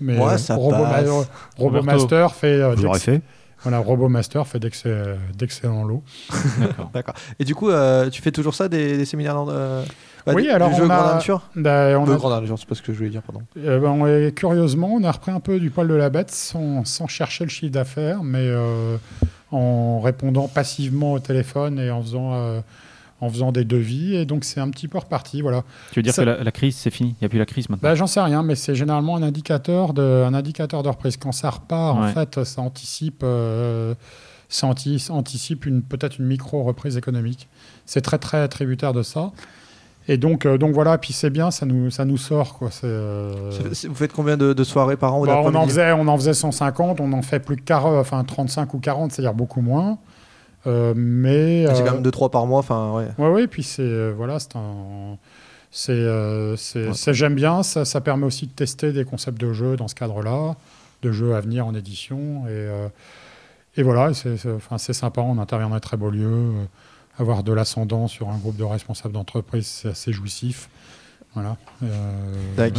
Mais 0.00 0.16
Ouais, 0.18 0.34
euh, 0.34 0.38
ça 0.38 0.54
Robo- 0.56 0.82
passe. 0.82 1.28
Robomaster 1.56 2.34
fait, 2.34 2.60
euh, 2.60 2.74
Vous 2.74 2.92
fait 2.94 3.20
voilà, 3.62 3.78
Robomaster 3.80 4.46
fait 4.46 4.60
d'excell- 4.60 5.18
d'excellents 5.36 5.82
lots. 5.82 6.04
D'accord. 6.94 7.14
Et 7.40 7.44
du 7.44 7.54
coup, 7.56 7.70
euh, 7.70 8.08
tu 8.08 8.22
fais 8.22 8.30
toujours 8.30 8.54
ça 8.54 8.68
des, 8.68 8.96
des 8.96 9.04
séminaires 9.04 9.34
dans, 9.34 9.48
euh, 9.50 9.82
bah, 10.24 10.32
Oui, 10.36 10.44
du- 10.44 10.50
alors 10.50 10.68
du 10.70 10.76
jeu 10.76 10.84
on 10.86 10.90
a- 10.90 10.96
grande 10.96 11.14
nature 11.14 11.42
Ben, 11.56 11.96
on 11.96 12.08
Euh, 12.08 12.14
a- 12.14 12.16
grande 12.16 12.40
nature, 12.40 12.56
c'est 12.58 12.68
pas 12.68 12.76
ce 12.76 12.82
que 12.82 12.92
je 12.92 12.98
voulais 12.98 13.10
dire, 13.10 13.22
pardon. 13.22 13.42
euh, 13.56 13.80
ben, 13.80 13.88
on 13.90 14.06
est- 14.06 14.32
curieusement, 14.32 14.92
on 14.94 15.02
a 15.02 15.10
repris 15.10 15.32
un 15.32 15.40
peu 15.40 15.58
du 15.58 15.70
poil 15.70 15.88
de 15.88 15.94
la 15.94 16.08
bête 16.08 16.30
sans, 16.30 16.84
sans 16.84 17.08
chercher 17.08 17.44
le 17.44 17.50
chiffre 17.50 17.72
d'affaires, 17.72 18.22
mais 18.22 18.38
euh, 18.46 18.96
en 19.50 20.00
répondant 20.00 20.46
passivement 20.46 21.14
au 21.14 21.18
téléphone 21.18 21.80
et 21.80 21.90
en 21.90 22.00
faisant, 22.00 22.34
euh, 22.34 22.60
en 23.20 23.28
faisant 23.28 23.52
des 23.52 23.64
devis. 23.64 24.14
Et 24.14 24.24
donc, 24.24 24.44
c'est 24.44 24.60
un 24.60 24.68
petit 24.70 24.88
peu 24.88 24.98
reparti. 24.98 25.40
Voilà. 25.42 25.64
Tu 25.92 25.98
veux 25.98 26.02
dire 26.02 26.14
Ça- 26.14 26.22
que 26.22 26.28
la, 26.30 26.44
la 26.44 26.52
crise, 26.52 26.76
c'est 26.76 26.90
fini? 26.90 27.10
Il 27.10 27.22
n'y 27.22 27.26
a 27.26 27.28
plus 27.28 27.38
la 27.38 27.46
crise 27.46 27.68
maintenant? 27.68 27.88
Bah, 27.88 27.94
J'en 27.94 28.06
sais 28.06 28.20
rien, 28.20 28.42
mais 28.42 28.54
c'est 28.54 28.74
généralement 28.74 29.16
un 29.16 29.22
indicateur 29.22 29.92
de, 29.94 30.24
un 30.26 30.34
indicateur 30.34 30.82
de 30.82 30.88
reprise. 30.88 31.16
Quand 31.16 31.32
ça 31.32 31.50
repart, 31.50 31.98
en 31.98 32.08
fait, 32.08 32.44
ça 32.44 32.60
anticipe, 32.62 33.22
euh, 33.24 33.94
ça 34.48 34.66
anticipe 35.10 35.66
une, 35.66 35.82
peut-être 35.82 36.18
une 36.18 36.26
micro-reprise 36.26 36.96
économique. 36.96 37.48
C'est 37.86 38.00
très, 38.02 38.18
très 38.18 38.46
tributaire 38.48 38.92
de 38.92 39.02
ça. 39.02 39.32
Et 40.10 40.16
donc, 40.16 40.46
euh, 40.46 40.56
donc 40.56 40.72
voilà, 40.72 40.96
puis 40.96 41.12
c'est 41.12 41.28
bien, 41.28 41.50
ça 41.50 41.66
nous, 41.66 41.90
ça 41.90 42.06
nous 42.06 42.16
sort. 42.16 42.54
Quoi. 42.54 42.70
Euh, 42.84 43.50
Vous 43.86 43.94
faites 43.94 44.14
combien 44.14 44.38
de, 44.38 44.54
de 44.54 44.64
soirées 44.64 44.96
par 44.96 45.14
an 45.14 45.26
bah, 45.26 45.38
on, 45.44 45.54
en 45.54 45.66
faisait, 45.66 45.92
on 45.92 46.08
en 46.08 46.16
faisait 46.16 46.32
150, 46.32 47.00
on 47.00 47.12
en 47.12 47.20
fait 47.20 47.40
plus 47.40 47.56
que 47.56 47.62
40, 47.62 47.94
enfin 47.98 48.24
35 48.24 48.72
ou 48.72 48.78
40, 48.78 49.12
c'est-à-dire 49.12 49.34
beaucoup 49.34 49.60
moins. 49.60 49.98
Euh, 50.66 50.92
mais 50.96 51.64
C'est 51.66 51.82
euh, 51.82 51.84
quand 51.86 51.92
même 51.94 52.02
2-3 52.02 52.30
par 52.30 52.46
mois, 52.46 52.58
enfin, 52.58 52.92
ouais. 52.92 53.08
Ouais, 53.18 53.30
ouais, 53.30 53.46
puis 53.46 53.62
c'est 53.62 53.82
euh, 53.82 54.12
voilà, 54.16 54.38
c'est 54.40 54.56
un, 54.56 55.16
c'est, 55.70 55.92
euh, 55.92 56.56
Ouais. 56.74 57.12
j'aime 57.14 57.34
bien. 57.34 57.62
Ça, 57.62 57.84
ça 57.84 58.00
permet 58.00 58.26
aussi 58.26 58.46
de 58.46 58.52
tester 58.52 58.92
des 58.92 59.04
concepts 59.04 59.40
de 59.40 59.52
jeux 59.52 59.76
dans 59.76 59.88
ce 59.88 59.94
cadre-là, 59.94 60.56
de 61.02 61.12
jeux 61.12 61.34
à 61.34 61.40
venir 61.40 61.66
en 61.66 61.74
édition, 61.74 62.44
et, 62.46 62.50
euh, 62.50 62.88
et 63.76 63.82
voilà, 63.82 64.12
c'est, 64.14 64.36
c'est- 64.36 64.50
enfin, 64.50 64.78
c'est 64.78 64.92
sympa. 64.92 65.20
On 65.20 65.38
intervient 65.38 65.68
dans 65.68 65.74
des 65.76 65.80
très 65.80 65.96
beaux 65.96 66.10
lieux. 66.10 66.26
euh, 66.26 66.64
avoir 67.20 67.42
de 67.42 67.52
l'ascendant 67.52 68.06
sur 68.06 68.28
un 68.28 68.36
groupe 68.36 68.56
de 68.56 68.62
responsables 68.62 69.12
d'entreprise, 69.12 69.66
c'est 69.66 69.88
assez 69.88 70.12
jouissif. 70.12 70.68
Voilà. 71.34 71.56
Euh, 71.84 71.86
Tac. 72.56 72.72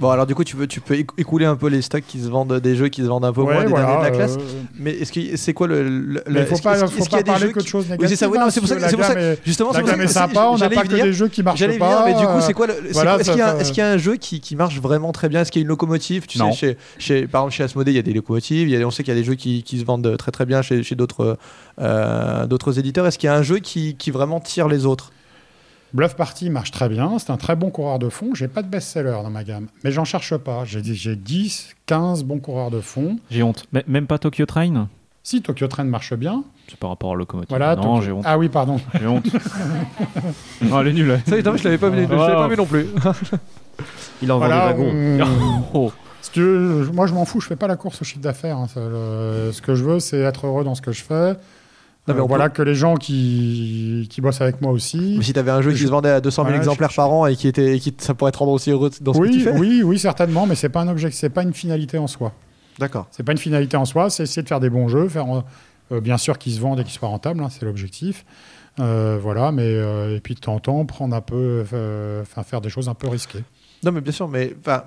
Bon, 0.00 0.08
alors 0.10 0.26
du 0.26 0.34
coup, 0.34 0.42
tu 0.42 0.56
peux, 0.56 0.66
tu 0.66 0.80
peux 0.80 0.94
écou- 0.94 1.14
écouler 1.18 1.44
un 1.44 1.54
peu 1.54 1.68
les 1.68 1.82
stocks 1.82 2.02
qui 2.08 2.18
se 2.20 2.28
vendent, 2.28 2.58
des 2.58 2.74
jeux 2.74 2.88
qui 2.88 3.02
se 3.02 3.06
vendent 3.06 3.26
un 3.26 3.32
peu 3.32 3.42
ouais, 3.42 3.52
moins 3.52 3.62
des 3.64 3.68
voilà, 3.68 3.86
derniers 3.86 4.00
de 4.00 4.04
la 4.10 4.16
classe. 4.16 4.36
euh, 4.36 4.62
Mais 4.78 4.92
est-ce 4.92 5.12
que 5.12 5.36
c'est 5.36 5.52
quoi 5.52 5.66
le. 5.68 5.82
le- 6.26 6.44
faut 6.46 6.56
pas, 6.58 6.74
faut 6.86 7.04
pas 7.04 7.18
a 7.18 7.22
des 7.22 7.24
parler 7.30 7.52
que 7.52 7.58
de 7.58 7.62
qui- 7.64 7.68
choses 7.68 7.84
Oui, 7.84 7.90
négatives. 7.92 8.08
c'est 8.08 8.16
ça, 8.16 8.28
oui, 8.30 8.38
hein, 8.38 8.44
non, 8.46 8.50
c'est 8.50 8.60
pour 8.60 8.68
ça 8.68 8.76
que 8.76 8.80
c'est 8.88 8.96
pour 8.96 9.04
ça 9.04 9.14
Justement, 9.44 9.72
c'est 9.74 9.80
pour 9.80 9.90
ça 9.90 9.96
que 9.96 10.06
sympa, 10.08 10.48
on 10.50 10.56
n'a 10.56 10.70
pas 10.70 10.84
y 10.84 10.88
que 10.88 11.02
des 11.02 11.12
jeux 11.12 11.28
qui 11.28 11.42
marchent 11.42 11.58
J'allais 11.60 11.78
pas. 11.78 12.02
venir, 12.02 12.16
mais 12.16 12.20
du 12.20 12.26
coup, 12.26 12.38
euh, 12.38 12.40
c'est 12.40 12.54
quoi 12.54 12.66
le- 12.68 12.72
Est-ce 12.88 13.30
qu'il 13.30 13.38
y, 13.38 13.42
a 13.42 13.48
un- 13.50 13.52
ça- 13.56 13.60
est-ce 13.60 13.68
qu'il 13.68 13.78
y 13.78 13.86
a 13.86 13.90
un 13.90 13.98
jeu 13.98 14.16
qui, 14.16 14.40
qui 14.40 14.56
marche 14.56 14.80
vraiment 14.80 15.12
très 15.12 15.28
bien? 15.28 15.42
Est-ce 15.42 15.52
qu'il 15.52 15.60
y 15.60 15.62
a 15.62 15.64
une 15.64 15.68
locomotive? 15.68 16.26
Tu 16.26 16.38
Non. 16.38 16.52
sais, 16.52 16.56
chez, 16.58 16.76
chez, 16.98 17.26
par 17.28 17.42
exemple, 17.42 17.54
chez 17.54 17.62
Asmodée, 17.64 17.92
il 17.92 17.96
y 17.96 17.98
a 17.98 18.02
des 18.02 18.14
locomotives. 18.14 18.68
il 18.68 18.76
y 18.76 18.82
a- 18.82 18.86
on 18.86 18.90
sait 18.90 19.02
qu'il 19.04 19.12
y 19.14 19.16
a 19.16 19.20
des 19.20 19.24
jeux 19.26 19.34
qui, 19.34 19.62
qui 19.62 19.78
se 19.78 19.84
vendent 19.84 20.16
très 20.16 20.32
très 20.32 20.46
bien 20.46 20.62
chez, 20.62 20.82
chez 20.82 20.94
d'autres 20.96 21.36
euh, 21.80 22.46
d'autres 22.46 22.78
éditeurs. 22.78 23.06
Est-ce 23.06 23.18
qu'il 23.18 23.26
y 23.28 23.30
a 23.30 23.36
un 23.36 23.42
jeu 23.42 23.58
qui, 23.58 23.94
qui 23.96 24.10
vraiment 24.10 24.40
tire 24.40 24.66
les 24.66 24.86
autres? 24.86 25.12
Bluff 25.92 26.14
Party 26.14 26.50
marche 26.50 26.70
très 26.70 26.88
bien, 26.88 27.18
c'est 27.18 27.30
un 27.30 27.36
très 27.36 27.56
bon 27.56 27.70
coureur 27.70 27.98
de 27.98 28.08
fond. 28.08 28.30
J'ai 28.34 28.46
pas 28.48 28.62
de 28.62 28.68
best-seller 28.68 29.18
dans 29.22 29.30
ma 29.30 29.42
gamme, 29.44 29.66
mais 29.82 29.90
j'en 29.90 30.04
cherche 30.04 30.36
pas. 30.36 30.64
J'ai 30.64 30.82
dit- 30.82 30.94
j'ai 30.94 31.16
10, 31.16 31.74
15 31.86 32.22
bons 32.24 32.38
coureurs 32.38 32.70
de 32.70 32.80
fond. 32.80 33.18
J'ai 33.30 33.42
honte. 33.42 33.64
Mais- 33.72 33.84
Même 33.88 34.06
pas 34.06 34.18
Tokyo 34.18 34.46
Train? 34.46 34.88
Si 35.22 35.42
Tokyo 35.42 35.66
Train 35.66 35.84
marche 35.84 36.14
bien, 36.14 36.44
C'est 36.68 36.78
par 36.78 36.90
rapport 36.90 37.12
à 37.12 37.14
Locomotive. 37.16 37.48
voilà. 37.50 37.74
non, 37.76 37.82
Tokyo- 37.96 38.02
j'ai 38.02 38.12
honte. 38.12 38.24
Ah 38.26 38.38
oui, 38.38 38.48
pardon. 38.48 38.80
J'ai 38.98 39.06
honte. 39.06 39.26
non, 40.62 40.80
elle 40.80 40.88
est 40.88 40.92
nulle. 40.92 41.20
Ça, 41.26 41.34
évidemment, 41.34 41.56
je 41.56 41.64
l'avais 41.64 41.78
pas 41.78 41.88
vu, 41.90 42.06
je 42.08 42.12
Ah. 42.14 42.16
l'avais 42.16 42.34
pas 42.34 42.48
vu 42.48 42.56
non 42.56 42.66
plus. 42.66 42.86
Il 44.22 44.30
en 44.30 44.38
vend 44.38 44.46
Voilà, 44.46 44.72
des 44.72 44.82
wagons. 44.82 45.24
on- 45.24 45.62
Oh. 45.74 45.92
Moi 46.92 47.06
je 47.06 47.14
m'en 47.14 47.24
fous, 47.24 47.40
je 47.40 47.46
fais 47.48 47.56
pas 47.56 47.66
la 47.66 47.76
course 47.76 48.00
au 48.02 48.04
chiffre 48.04 48.20
d'affaires. 48.20 48.56
hein, 48.58 48.66
le- 48.76 49.50
ce 49.52 49.60
que 49.62 49.74
je 49.74 49.82
veux, 49.82 49.98
c'est 50.00 50.20
être 50.20 50.46
heureux 50.46 50.62
dans 50.64 50.74
ce 50.74 50.82
que 50.82 50.92
je 50.92 51.02
fais. 51.02 51.34
Non, 52.08 52.14
mais 52.14 52.20
Euh, 52.20 52.24
on 52.24 52.26
voilà 52.26 52.48
que 52.48 52.62
les 52.62 52.74
gens 52.74 52.96
qui, 52.96 54.06
qui 54.10 54.20
bossent 54.20 54.40
avec 54.40 54.60
moi 54.62 54.72
aussi. 54.72 55.16
Mais 55.18 55.24
si 55.24 55.32
t'avais 55.32 55.50
un 55.50 55.60
jeu 55.62 55.70
qui 55.72 55.76
Je- 55.78 55.86
se 55.86 55.90
vendait 55.90 56.08
à 56.10 56.20
200 56.20 56.42
000 56.42 56.48
Voilà, 56.48 56.62
exemplaires 56.62 56.90
je- 56.90 56.96
par 56.96 57.12
an 57.12 57.26
et 57.26 57.36
qui 57.36 57.46
était, 57.46 57.76
et 57.76 57.80
qui, 57.80 57.94
ça 57.98 58.14
pourrait 58.14 58.32
te 58.32 58.38
rendre 58.38 58.52
aussi 58.52 58.70
heureux 58.70 58.90
dans 59.00 59.12
ce 59.12 59.18
que 59.18 59.24
tu 59.26 59.30
Oui, 59.36 59.40
fais 59.40 59.52
oui, 59.52 59.82
oui, 59.84 59.98
certainement, 59.98 60.46
mais 60.46 60.54
c'est 60.54 60.70
pas 60.70 60.80
un 60.80 60.88
objet, 60.88 61.10
c'est 61.10 61.28
pas 61.30 61.42
une 61.42 61.52
finalité 61.52 61.98
en 61.98 62.06
soi. 62.06 62.32
D'accord. 62.78 63.06
C'est 63.10 63.22
pas 63.22 63.32
une 63.32 63.38
finalité 63.38 63.76
en 63.76 63.84
soi, 63.84 64.08
c'est 64.10 64.22
essayer 64.22 64.42
de 64.42 64.48
faire 64.48 64.60
des 64.60 64.70
bons 64.70 64.88
jeux, 64.88 65.08
faire 65.08 65.26
euh, 65.92 66.00
bien 66.00 66.16
sûr 66.16 66.38
qu'ils 66.38 66.54
se 66.54 66.60
vendent 66.60 66.80
et 66.80 66.84
qu'ils 66.84 66.92
soient 66.94 67.08
rentables, 67.08 67.42
hein, 67.42 67.48
c'est 67.50 67.64
l'objectif. 67.66 68.24
Euh, 68.78 69.18
voilà, 69.20 69.52
mais 69.52 69.64
euh, 69.66 70.16
et 70.16 70.20
puis 70.20 70.34
de 70.34 70.40
temps 70.40 70.54
en 70.54 70.60
temps 70.60 70.84
prendre 70.86 71.14
un 71.14 71.20
peu, 71.20 71.64
euh, 71.74 72.22
enfin 72.22 72.42
faire 72.44 72.60
des 72.62 72.70
choses 72.70 72.88
un 72.88 72.94
peu 72.94 73.08
risquées. 73.08 73.44
Non, 73.84 73.92
mais 73.92 74.00
bien 74.00 74.12
sûr, 74.12 74.26
mais 74.28 74.54
enfin, 74.64 74.84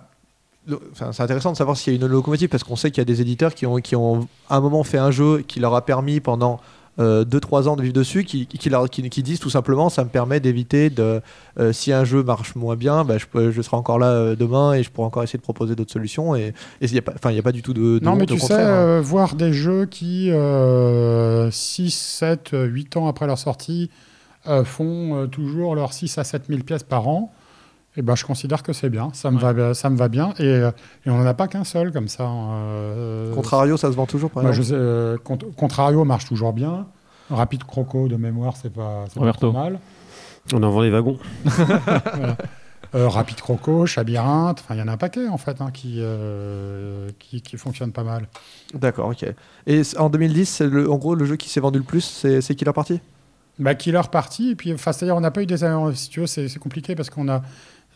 c'est 1.11 1.21
intéressant 1.21 1.51
de 1.51 1.57
savoir 1.57 1.75
s'il 1.77 1.93
y 1.93 1.95
a 1.95 1.99
une 1.99 2.07
locomotive 2.07 2.47
parce 2.49 2.63
qu'on 2.63 2.75
sait 2.77 2.89
qu'il 2.89 2.99
y 2.99 3.01
a 3.01 3.05
des 3.05 3.21
éditeurs 3.21 3.53
qui 3.53 3.65
ont, 3.65 3.77
qui 3.77 3.95
ont 3.95 4.27
à 4.49 4.55
un 4.57 4.61
moment 4.61 4.83
fait 4.83 4.97
un 4.97 5.11
jeu 5.11 5.43
qui 5.47 5.59
leur 5.59 5.75
a 5.75 5.85
permis 5.85 6.19
pendant 6.21 6.59
2-3 6.99 7.67
ans 7.67 7.75
de 7.75 7.81
vivre 7.81 7.93
dessus, 7.93 8.23
qui, 8.23 8.45
qui, 8.45 8.57
qui- 8.59 9.09
qui 9.09 9.23
disent 9.23 9.39
tout 9.39 9.49
simplement 9.49 9.89
ça 9.89 10.03
me 10.03 10.09
permet 10.09 10.39
d'éviter 10.39 10.89
de. 10.89 11.21
euh, 11.59 11.73
si 11.73 11.91
un 11.91 12.05
jeu 12.05 12.21
marche 12.23 12.55
moins 12.55 12.75
bien, 12.75 13.03
bah, 13.03 13.17
je, 13.17 13.25
peux- 13.25 13.51
je 13.51 13.61
serai 13.61 13.77
encore 13.77 13.97
là 13.99 14.07
euh, 14.11 14.35
demain 14.35 14.73
et 14.73 14.83
je 14.83 14.91
pourrai 14.91 15.07
encore 15.07 15.23
essayer 15.23 15.37
de 15.39 15.43
proposer 15.43 15.75
d'autres 15.75 15.91
solutions. 15.91 16.35
Et 16.35 16.53
il 16.81 16.91
n'y 16.91 16.99
a, 16.99 17.03
a 17.39 17.41
pas 17.41 17.51
du 17.51 17.61
tout 17.63 17.73
de. 17.73 17.99
de 17.99 18.05
non, 18.05 18.15
mais 18.15 18.25
tu 18.25 18.37
sais, 18.39 18.53
hein. 18.53 18.57
euh, 18.59 19.01
voir 19.03 19.35
des 19.35 19.53
jeux 19.53 19.85
qui, 19.85 20.29
euh, 20.31 21.49
6, 21.51 21.89
7, 21.91 22.49
8 22.53 22.97
ans 22.97 23.07
après 23.07 23.27
leur 23.27 23.37
sortie, 23.39 23.89
euh, 24.47 24.63
font 24.63 25.15
euh, 25.23 25.27
toujours 25.27 25.75
leurs 25.75 25.93
6 25.93 26.17
à 26.17 26.23
7 26.23 26.43
000 26.49 26.61
pièces 26.63 26.83
par 26.83 27.07
an, 27.07 27.31
et 27.95 28.01
ben, 28.01 28.15
je 28.15 28.25
considère 28.25 28.63
que 28.63 28.73
c'est 28.73 28.89
bien, 28.89 29.09
ça 29.13 29.29
me, 29.31 29.37
va, 29.39 29.73
ça 29.73 29.89
me 29.89 29.97
va 29.97 30.07
bien. 30.07 30.33
Et, 30.39 30.43
euh, 30.45 30.71
et 31.05 31.09
on 31.09 31.17
n'en 31.17 31.25
a 31.25 31.33
pas 31.33 31.47
qu'un 31.47 31.63
seul 31.63 31.91
comme 31.91 32.07
ça. 32.07 32.23
euh, 32.27 33.33
Contrario, 33.33 33.77
ça 33.77 33.91
se 33.91 33.95
vend 33.95 34.05
toujours, 34.05 34.31
par 34.31 34.51
je 34.53 34.61
sais, 34.63 34.73
euh, 34.73 35.17
Cont- 35.23 35.37
Contrario 35.55 36.03
marche 36.03 36.25
toujours 36.25 36.53
bien. 36.53 36.87
Rapide 37.29 37.63
Croco 37.63 38.07
de 38.07 38.15
mémoire, 38.15 38.55
c'est 38.61 38.71
pas, 38.73 39.05
pas 39.15 39.31
trop 39.33 39.51
mal. 39.51 39.79
On 40.53 40.61
en 40.61 40.71
vend 40.71 40.81
des 40.81 40.89
wagons. 40.89 41.17
Euh, 42.95 43.09
Rapid 43.09 43.37
Croco, 43.41 43.83
enfin 43.85 44.03
il 44.05 44.13
y 44.13 44.19
en 44.19 44.87
a 44.87 44.91
un 44.91 44.97
paquet 44.97 45.27
en 45.27 45.39
fait 45.39 45.61
hein, 45.61 45.71
qui, 45.73 45.95
euh, 45.97 47.09
qui, 47.17 47.41
qui 47.41 47.57
fonctionnent 47.57 47.91
pas 47.91 48.03
mal. 48.03 48.27
D'accord, 48.75 49.07
ok. 49.09 49.25
Et 49.65 49.81
en 49.97 50.09
2010, 50.11 50.45
c'est 50.47 50.67
le- 50.67 50.87
en 50.91 50.97
gros, 50.97 51.15
le 51.15 51.25
jeu 51.25 51.35
qui 51.35 51.49
s'est 51.49 51.59
vendu 51.59 51.79
le 51.79 51.83
plus, 51.85 52.01
c'est 52.01 52.53
Killer 52.55 52.71
Party 52.71 52.99
Bah, 53.57 53.73
Killer 53.73 54.01
Party, 54.11 54.51
et 54.51 54.55
puis, 54.55 54.75
c'est-à-dire, 54.77 55.15
on 55.15 55.21
n'a 55.21 55.31
pas 55.31 55.41
eu 55.41 55.47
des. 55.47 55.57
Si 55.95 56.09
tu 56.09 56.19
veux, 56.19 56.27
c'est 56.27 56.59
compliqué 56.59 56.93
parce 56.93 57.09
qu'on 57.09 57.29
a. 57.29 57.41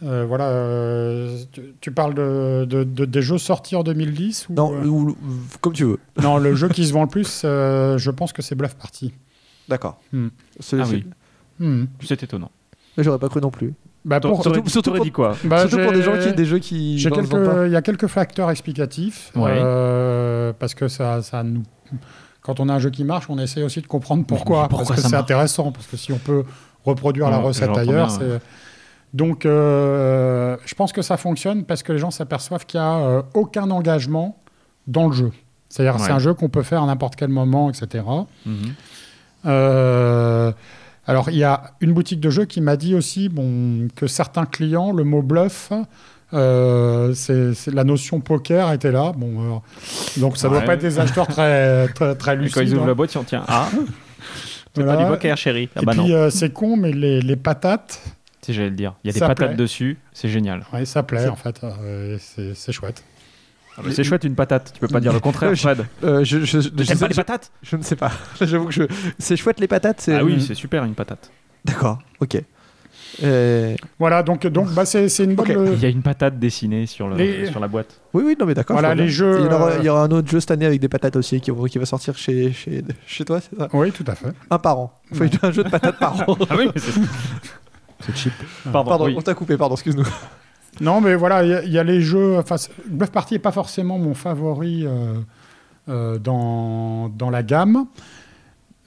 euh, 0.04 0.26
voilà, 0.28 0.46
euh, 0.50 1.38
tu, 1.52 1.62
tu 1.82 1.92
parles 1.92 2.14
de, 2.14 2.66
de- 2.70 2.84
de- 2.84 3.06
des 3.06 3.22
jeux 3.22 3.38
sortis 3.38 3.76
en 3.76 3.84
2010 3.84 4.48
ou, 4.50 4.54
Non, 4.54 4.74
euh, 4.74 4.86
ou- 4.86 5.18
comme 5.62 5.74
tu 5.74 5.84
veux. 5.86 6.00
non, 6.22 6.38
le 6.38 6.54
jeu 6.56 6.70
qui 6.70 6.86
se 6.88 6.94
vend 6.94 7.04
le 7.04 7.08
plus, 7.10 7.42
euh, 7.46 7.98
je 7.98 8.12
pense 8.12 8.32
que 8.34 8.42
c'est 8.42 8.56
Bluff 8.56 8.76
Party. 8.76 9.14
D'accord. 9.68 10.00
Hmm. 10.14 10.28
C'est- 10.60 10.80
Ah 10.80 10.86
oui. 10.90 11.06
Hmm. 11.60 11.86
C'est 12.04 12.22
étonnant. 12.24 12.52
Mais 12.98 13.04
J'aurais 13.04 13.20
pas 13.20 13.30
cru 13.30 13.42
non 13.42 13.50
plus. 13.52 13.74
Bah, 14.06 14.20
pour- 14.22 14.42
surtout- 14.42 14.70
Surtout, 14.70 14.94
pour- 14.94 15.04
dit 15.04 15.12
quoi 15.12 15.36
bah, 15.44 15.62
Surtout 15.68 15.78
pour 15.84 15.90
j'ai- 15.94 15.98
des 15.98 16.04
gens 16.04 16.18
qui, 16.18 16.34
des 16.34 16.46
jeux 16.46 16.60
qui. 16.60 16.96
Il 16.96 17.72
y 17.72 17.76
a 17.76 17.82
quelques 17.82 18.08
facteurs 18.08 18.50
explicatifs 18.52 19.32
Ouais. 19.36 19.52
euh, 19.58 20.54
parce 20.58 20.74
que 20.76 20.88
ça, 20.88 21.22
ça 21.22 21.44
nous, 21.44 21.64
quand 22.42 22.60
on 22.62 22.70
a 22.70 22.74
un 22.76 22.80
jeu 22.80 22.90
qui 22.90 23.04
marche, 23.04 23.26
on 23.30 23.38
essaie 23.40 23.64
aussi 23.64 23.82
de 23.82 23.88
comprendre 23.88 24.26
pourquoi, 24.26 24.68
Pourquoi 24.70 24.88
parce 24.88 25.02
que 25.02 25.08
c'est 25.10 25.16
intéressant 25.16 25.72
parce 25.74 25.88
que 25.88 25.98
si 25.98 26.14
on 26.14 26.18
peut 26.20 26.44
reproduire 26.86 27.30
la 27.30 27.40
recette 27.40 27.76
ailleurs, 27.78 28.12
c'est 28.12 28.40
donc 29.18 29.46
euh, 29.46 30.56
je 30.66 30.76
pense 30.76 30.92
que 30.94 31.02
ça 31.02 31.18
fonctionne 31.18 31.64
parce 31.66 31.82
que 31.84 31.92
les 31.92 32.00
gens 32.00 32.12
s'aperçoivent 32.12 32.66
qu'il 32.66 32.80
n'y 32.80 32.86
a 32.86 32.96
euh, 33.00 33.22
aucun 33.34 33.70
engagement 33.72 34.38
dans 34.86 35.08
le 35.08 35.14
jeu. 35.14 35.32
C'est-à-dire 35.70 35.96
Ouais. 35.96 36.02
c'est 36.06 36.12
un 36.14 36.20
jeu 36.20 36.34
qu'on 36.34 36.50
peut 36.50 36.64
faire 36.64 36.84
à 36.84 36.86
n'importe 36.86 37.16
quel 37.18 37.30
moment, 37.30 37.70
etc. 37.70 38.04
Mhm. 38.46 38.56
Euh, 39.46 40.52
alors, 41.06 41.30
il 41.30 41.38
y 41.38 41.44
a 41.44 41.72
une 41.82 41.94
boutique 41.94 42.20
de 42.20 42.30
jeux 42.30 42.46
qui 42.46 42.62
m'a 42.62 42.76
dit 42.76 42.96
aussi 42.96 43.30
bon, 43.30 43.88
que 43.96 44.08
certains 44.08 44.46
clients, 44.46 44.92
le 44.92 45.04
mot 45.04 45.22
bluff, 45.22 45.72
euh, 46.34 47.14
c'est 47.14 47.54
c'est- 47.54 47.72
la 47.74 47.84
notion 47.86 48.20
poker 48.20 48.72
était 48.74 48.92
là. 48.92 49.14
Bon, 49.16 49.62
donc, 50.18 50.38
ça 50.38 50.48
ne 50.50 50.54
doit 50.54 50.62
pas 50.64 50.74
être 50.74 50.82
des 50.82 51.00
acheteurs 51.00 51.28
très, 51.28 51.88
très, 52.16 52.36
lucides. 52.36 52.56
Quand 52.56 52.62
ils 52.62 52.74
ouvrent 52.74 52.84
hein. 52.84 52.88
la 52.88 52.94
boîte, 52.94 53.14
ils 53.14 53.18
en 53.18 53.24
tiennent. 53.24 53.42
Ah, 53.48 53.70
c'est 54.76 54.84
Voilà. 54.84 54.98
pas 54.98 55.04
du 55.06 55.10
poker, 55.12 55.38
chérie. 55.38 55.70
Ah 55.76 55.82
Et 55.82 55.86
bah 55.86 55.92
puis, 55.94 56.02
non. 56.02 56.10
euh, 56.16 56.30
c'est 56.30 56.52
con, 56.52 56.76
mais 56.76 56.92
les, 56.92 57.22
les 57.22 57.36
patates, 57.38 58.02
Si 58.48 58.54
j'allais 58.54 58.70
le 58.70 58.76
dire. 58.78 58.94
Il 59.04 59.08
y 59.08 59.10
a 59.10 59.14
des 59.14 59.20
ça 59.20 59.28
patates 59.28 59.50
plaît. 59.50 59.58
dessus, 59.58 59.98
c'est 60.14 60.30
génial. 60.30 60.64
ouais, 60.72 60.86
ça 60.86 61.04
plaît 61.04 61.28
en 61.28 61.36
fait. 61.36 61.60
Euh, 61.64 62.18
c'est 62.56 62.72
chouette. 62.72 63.04
Ah 63.78 63.82
bah, 63.84 63.90
c'est 63.92 64.04
chouette 64.06 64.24
une 64.24 64.36
patate, 64.36 64.72
tu 64.74 64.80
peux 64.80 64.88
pas 64.88 65.02
dire 65.02 65.12
le 65.14 65.20
contraire, 65.20 65.54
Fred. 65.56 65.86
Euh, 66.04 66.24
je, 66.24 66.40
je, 66.46 66.62
je, 66.62 66.70
T'aimes 66.70 66.86
je- 66.86 66.96
pas 66.96 67.08
les 67.10 67.14
patates 67.14 67.52
je 67.62 67.76
ne 67.76 67.82
sais 67.84 67.98
pas. 67.98 68.12
J'avoue 68.42 68.68
que 68.68 68.72
je. 68.72 68.84
C'est 69.20 69.36
chouette 69.36 69.60
les 69.60 69.68
patates. 69.68 70.00
c'est- 70.00 70.16
Ah 70.16 70.24
oui, 70.24 70.42
c'est 70.42 70.56
super 70.56 70.84
une 70.86 70.96
patate. 70.96 71.30
D'accord. 71.66 72.00
Ok. 72.22 72.42
Euh, 73.24 73.76
Voilà, 74.00 74.22
donc 74.24 74.46
donc 74.48 74.72
bah, 74.74 74.86
c'est 74.86 75.08
une 75.24 75.36
bonne. 75.36 75.50
Euh, 75.52 75.74
Il 75.74 75.80
y 75.80 75.86
a 75.86 75.90
une 75.90 76.02
patate 76.02 76.40
dessinée 76.40 76.86
sur, 76.86 77.08
le, 77.08 77.16
Les- 77.18 77.46
sur 77.48 77.60
la 77.60 77.68
boîte. 77.68 78.00
Oui, 78.14 78.24
oui, 78.26 78.36
non, 78.40 78.46
mais 78.46 78.54
d'accord. 78.54 78.76
Voilà, 78.78 78.96
les 78.96 79.10
jeux, 79.10 79.40
Il 79.42 79.46
y, 79.46 79.54
aura, 79.54 79.76
il 79.78 79.84
y 79.86 79.90
aura 79.90 80.04
un 80.04 80.12
autre 80.12 80.28
jeu 80.30 80.40
cette 80.40 80.52
année 80.52 80.66
avec 80.66 80.80
des 80.80 80.90
patates 80.90 81.16
aussi 81.16 81.40
qui, 81.42 81.52
qui 81.70 81.78
va 81.78 81.86
sortir 81.86 82.18
chez, 82.18 82.52
chez, 82.54 82.84
chez 83.06 83.26
toi, 83.26 83.40
c'est 83.42 83.58
ça? 83.58 83.68
Oui, 83.74 83.92
tout 83.92 84.04
à 84.08 84.16
fait. 84.16 84.30
Un 84.50 84.60
par 84.60 84.80
an. 84.80 85.00
Faut 85.14 85.24
Ouais. 85.24 85.30
un 85.42 85.52
jeu 85.52 85.64
de 85.64 85.70
patates 85.70 86.00
par 86.00 86.28
an. 86.30 86.38
Ah 86.50 86.56
oui, 86.58 86.70
c'est. 86.76 86.94
C'est 88.08 88.16
cheap. 88.18 88.34
Pardon, 88.72 88.90
Pardon, 88.90 89.06
oui. 89.06 89.16
on 89.18 89.22
t'a 89.22 89.34
coupé, 89.36 89.58
pardon, 89.58 89.76
excuse-nous. 89.76 90.08
Non, 90.82 91.02
mais 91.02 91.16
voilà, 91.16 91.44
il 91.44 91.50
y 91.50 91.54
a- 91.54 91.64
il 91.64 91.72
y, 91.72 91.80
a 91.80 91.84
les 91.84 92.02
jeux. 92.02 92.38
Enfin, 92.38 92.56
Bluff 92.88 93.10
Party 93.12 93.36
n'est 93.36 93.40
pas 93.40 93.52
forcément 93.52 93.98
mon 93.98 94.14
favori 94.14 94.86
euh, 94.86 95.16
euh, 95.90 96.20
dans, 96.20 97.10
dans 97.10 97.30
la 97.30 97.42
gamme. 97.44 97.86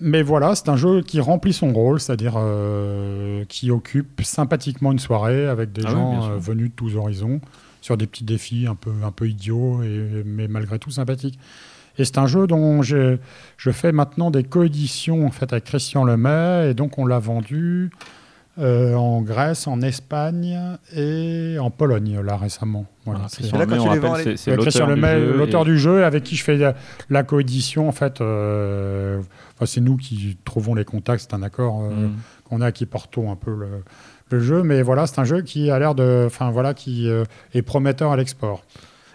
Mais 0.03 0.23
voilà, 0.23 0.55
c'est 0.55 0.69
un 0.71 0.77
jeu 0.77 1.03
qui 1.03 1.21
remplit 1.21 1.53
son 1.53 1.73
rôle, 1.73 2.01
c'est-à-dire 2.01 2.35
euh, 2.39 3.45
qui 3.49 3.71
occupe 3.71 4.23
sympathiquement 4.23 4.93
une 4.93 4.99
soirée 4.99 5.47
avec 5.47 5.73
des 5.73 5.83
Ah 5.85 5.91
gens 5.91 6.31
euh, 6.31 6.37
venus 6.39 6.71
de 6.71 6.75
tous 6.75 6.97
horizons 6.97 7.41
sur 7.83 7.97
des 7.99 8.07
petits 8.07 8.25
défis 8.25 8.67
un 8.67 8.75
peu, 8.77 8.93
un 9.05 9.11
peu 9.11 9.29
idiots, 9.29 9.83
et, 9.83 10.23
mais 10.25 10.49
malgré 10.49 10.79
tout 10.79 10.91
sympathiques. 10.91 11.39
Et 11.99 12.05
c'est 12.07 12.17
un 12.19 12.27
jeu 12.27 12.47
dont 12.47 12.81
j'ai- 12.83 13.19
je 13.59 13.71
fais 13.71 13.93
maintenant 13.93 14.31
des 14.31 14.45
coéditions 14.45 15.27
en 15.27 15.31
fait, 15.31 15.53
avec 15.53 15.65
Christian 15.65 16.05
Lemay, 16.05 16.71
et 16.71 16.75
donc 16.75 16.99
on 16.99 17.05
l'a 17.05 17.19
vendu 17.19 17.91
euh, 18.59 18.95
en 18.95 19.23
Grèce, 19.23 19.67
en 19.67 19.81
Espagne 19.81 20.59
et 20.95 21.57
en 21.61 21.71
Pologne, 21.71 22.21
là, 22.21 22.37
récemment. 22.37 22.85
Voilà, 23.05 23.21
Voilà, 23.21 23.29
c'est- 23.29 23.37
Christian 23.39 23.59
là, 23.59 23.65
quand 23.67 23.71
Lemay, 23.73 23.83
tu 23.83 23.89
on 23.89 23.93
les 23.95 23.99
vends, 24.01 24.11
rappelle, 24.11 24.27
les- 24.27 24.37
c'est- 24.37 24.45
c'est 24.45 24.51
Ouais, 24.57 24.63
Christian 24.63 24.87
l'auteur 24.87 24.97
du 24.97 25.01
jeu 25.29 25.37
l'auteur 25.37 25.63
et- 25.63 25.65
du 25.65 25.79
jeu, 25.79 26.05
avec 26.05 26.25
qui 26.25 26.37
je 26.37 26.45
fais 26.45 26.57
la, 26.57 26.75
la 27.09 27.23
coédition, 27.23 27.89
en 27.89 27.93
fait, 27.93 28.21
euh, 28.21 29.19
enfin, 29.57 29.67
c'est 29.67 29.81
nous 29.81 29.97
qui 29.97 30.37
trouvons 30.45 30.75
les 30.75 30.85
contacts, 30.85 31.23
c'est 31.29 31.35
un 31.35 31.43
accord 31.43 31.83
euh, 31.83 31.91
Mhm. 31.91 32.13
qu'on 32.45 32.61
a 32.61 32.73
qui 32.73 32.87
portons 32.87 33.31
un 33.31 33.37
peu 33.37 33.55
le, 33.55 33.69
le 34.31 34.41
jeu, 34.41 34.63
mais 34.63 34.83
voilà, 34.83 35.07
c'est 35.07 35.19
un 35.21 35.25
jeu 35.25 35.43
qui 35.43 35.71
a 35.71 35.79
l'air 35.79 35.95
de, 35.95 36.25
enfin 36.27 36.51
voilà, 36.51 36.75
qui 36.75 37.09
euh, 37.09 37.25
est 37.55 37.63
prometteur 37.63 38.11
à 38.13 38.17
l'export. 38.17 38.63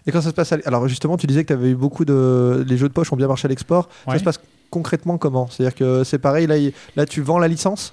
Et 0.07 0.11
quand 0.11 0.21
ça 0.21 0.29
se 0.29 0.35
passe 0.35 0.51
à 0.53 0.57
Alors 0.65 0.87
justement, 0.87 1.17
tu 1.17 1.25
disais 1.27 1.43
que 1.43 1.47
tu 1.47 1.53
avais 1.53 1.69
eu 1.71 1.75
beaucoup 1.75 2.05
de... 2.05 2.63
Les 2.67 2.77
jeux 2.77 2.87
de 2.87 2.93
poche 2.93 3.11
ont 3.11 3.15
bien 3.15 3.27
marché 3.27 3.47
à 3.47 3.49
l'export. 3.49 3.89
Ouais. 4.05 4.13
Ça 4.13 4.19
se 4.19 4.23
passe 4.23 4.39
concrètement 4.69 5.17
comment? 5.17 5.47
C'est-à-dire 5.49 5.73
que 5.75 6.03
c'est 6.03 6.19
pareil, 6.19 6.45
là, 6.47 6.55
là 6.95 7.05
tu 7.07 7.21
vends 7.21 7.39
la 7.39 7.47
licence? 7.47 7.91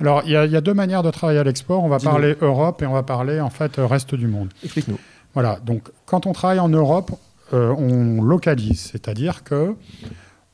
Alors, 0.00 0.22
il 0.26 0.32
y, 0.32 0.36
a- 0.36 0.44
il 0.44 0.52
y 0.52 0.56
a 0.56 0.60
deux 0.60 0.74
manières 0.74 1.02
de 1.02 1.10
travailler 1.10 1.38
à 1.38 1.44
l'export. 1.44 1.82
On 1.84 1.88
va 1.88 1.98
parler 1.98 2.36
Europe 2.40 2.82
et 2.82 2.86
on 2.86 2.92
va 2.92 3.02
parler 3.02 3.40
en 3.40 3.50
fait 3.50 3.74
reste 3.78 4.14
du 4.14 4.26
monde. 4.26 4.52
Explique-nous. 4.62 4.98
Voilà, 5.34 5.58
donc 5.64 5.88
quand 6.06 6.26
on 6.26 6.32
travaille 6.32 6.58
en 6.60 6.68
Europe, 6.68 7.12
euh, 7.52 7.74
on 7.76 8.22
localise, 8.22 8.80
c'est-à-dire 8.80 9.44
que 9.44 9.74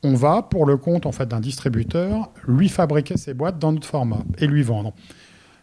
on 0.04 0.14
va, 0.14 0.42
pour 0.42 0.66
le 0.66 0.76
compte 0.76 1.06
en 1.06 1.12
fait, 1.12 1.26
d'un 1.26 1.38
distributeur, 1.40 2.30
lui 2.48 2.68
fabriquer 2.68 3.16
ses 3.16 3.34
boîtes 3.34 3.58
dans 3.58 3.72
notre 3.72 3.86
format 3.86 4.22
et 4.38 4.46
lui 4.48 4.62
vendre. 4.62 4.92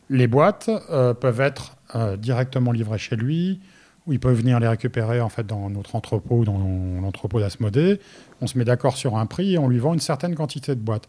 Les 0.10 0.28
boîtes 0.28 0.70
euh, 0.90 1.14
peuvent 1.14 1.42
être 1.42 1.76
euh, 1.96 2.16
directement 2.18 2.72
livrées 2.72 2.98
chez 2.98 3.16
lui, 3.18 3.60
ou 4.08 4.14
il 4.14 4.20
peut 4.20 4.32
venir 4.32 4.60
les 4.60 4.68
récupérer 4.68 5.20
en 5.22 5.30
fait, 5.30 5.46
dans 5.46 5.70
notre 5.70 5.96
entrepôt, 5.96 6.46
dans 6.46 6.58
l'entrepôt 7.02 7.40
d'Asmodée. 7.42 8.00
On 8.42 8.48
se 8.48 8.58
met 8.58 8.64
d'accord 8.66 8.96
sur 8.98 9.18
un 9.18 9.26
prix 9.26 9.54
et 9.54 9.58
on 9.58 9.68
lui 9.68 9.80
vend 9.80 9.94
une 9.94 10.00
certaine 10.00 10.36
quantité 10.36 10.74
de 10.74 10.80
boîtes. 10.82 11.08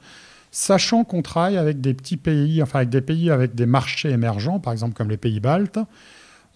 Sachant 0.51 1.05
qu'on 1.05 1.23
travaille 1.23 1.57
avec 1.57 1.81
des 1.81 1.95
petits 1.95 2.17
pays, 2.17 2.63
enfin 2.63 2.81
avec 2.81 2.91
des 2.91 3.01
pays 3.01 3.31
avec 3.31 3.55
des 3.55 3.67
marchés 3.67 4.11
émergents, 4.11 4.59
par 4.59 4.73
exemple 4.73 4.95
comme 4.95 5.09
les 5.09 5.17
pays 5.17 5.39
baltes, 5.39 5.79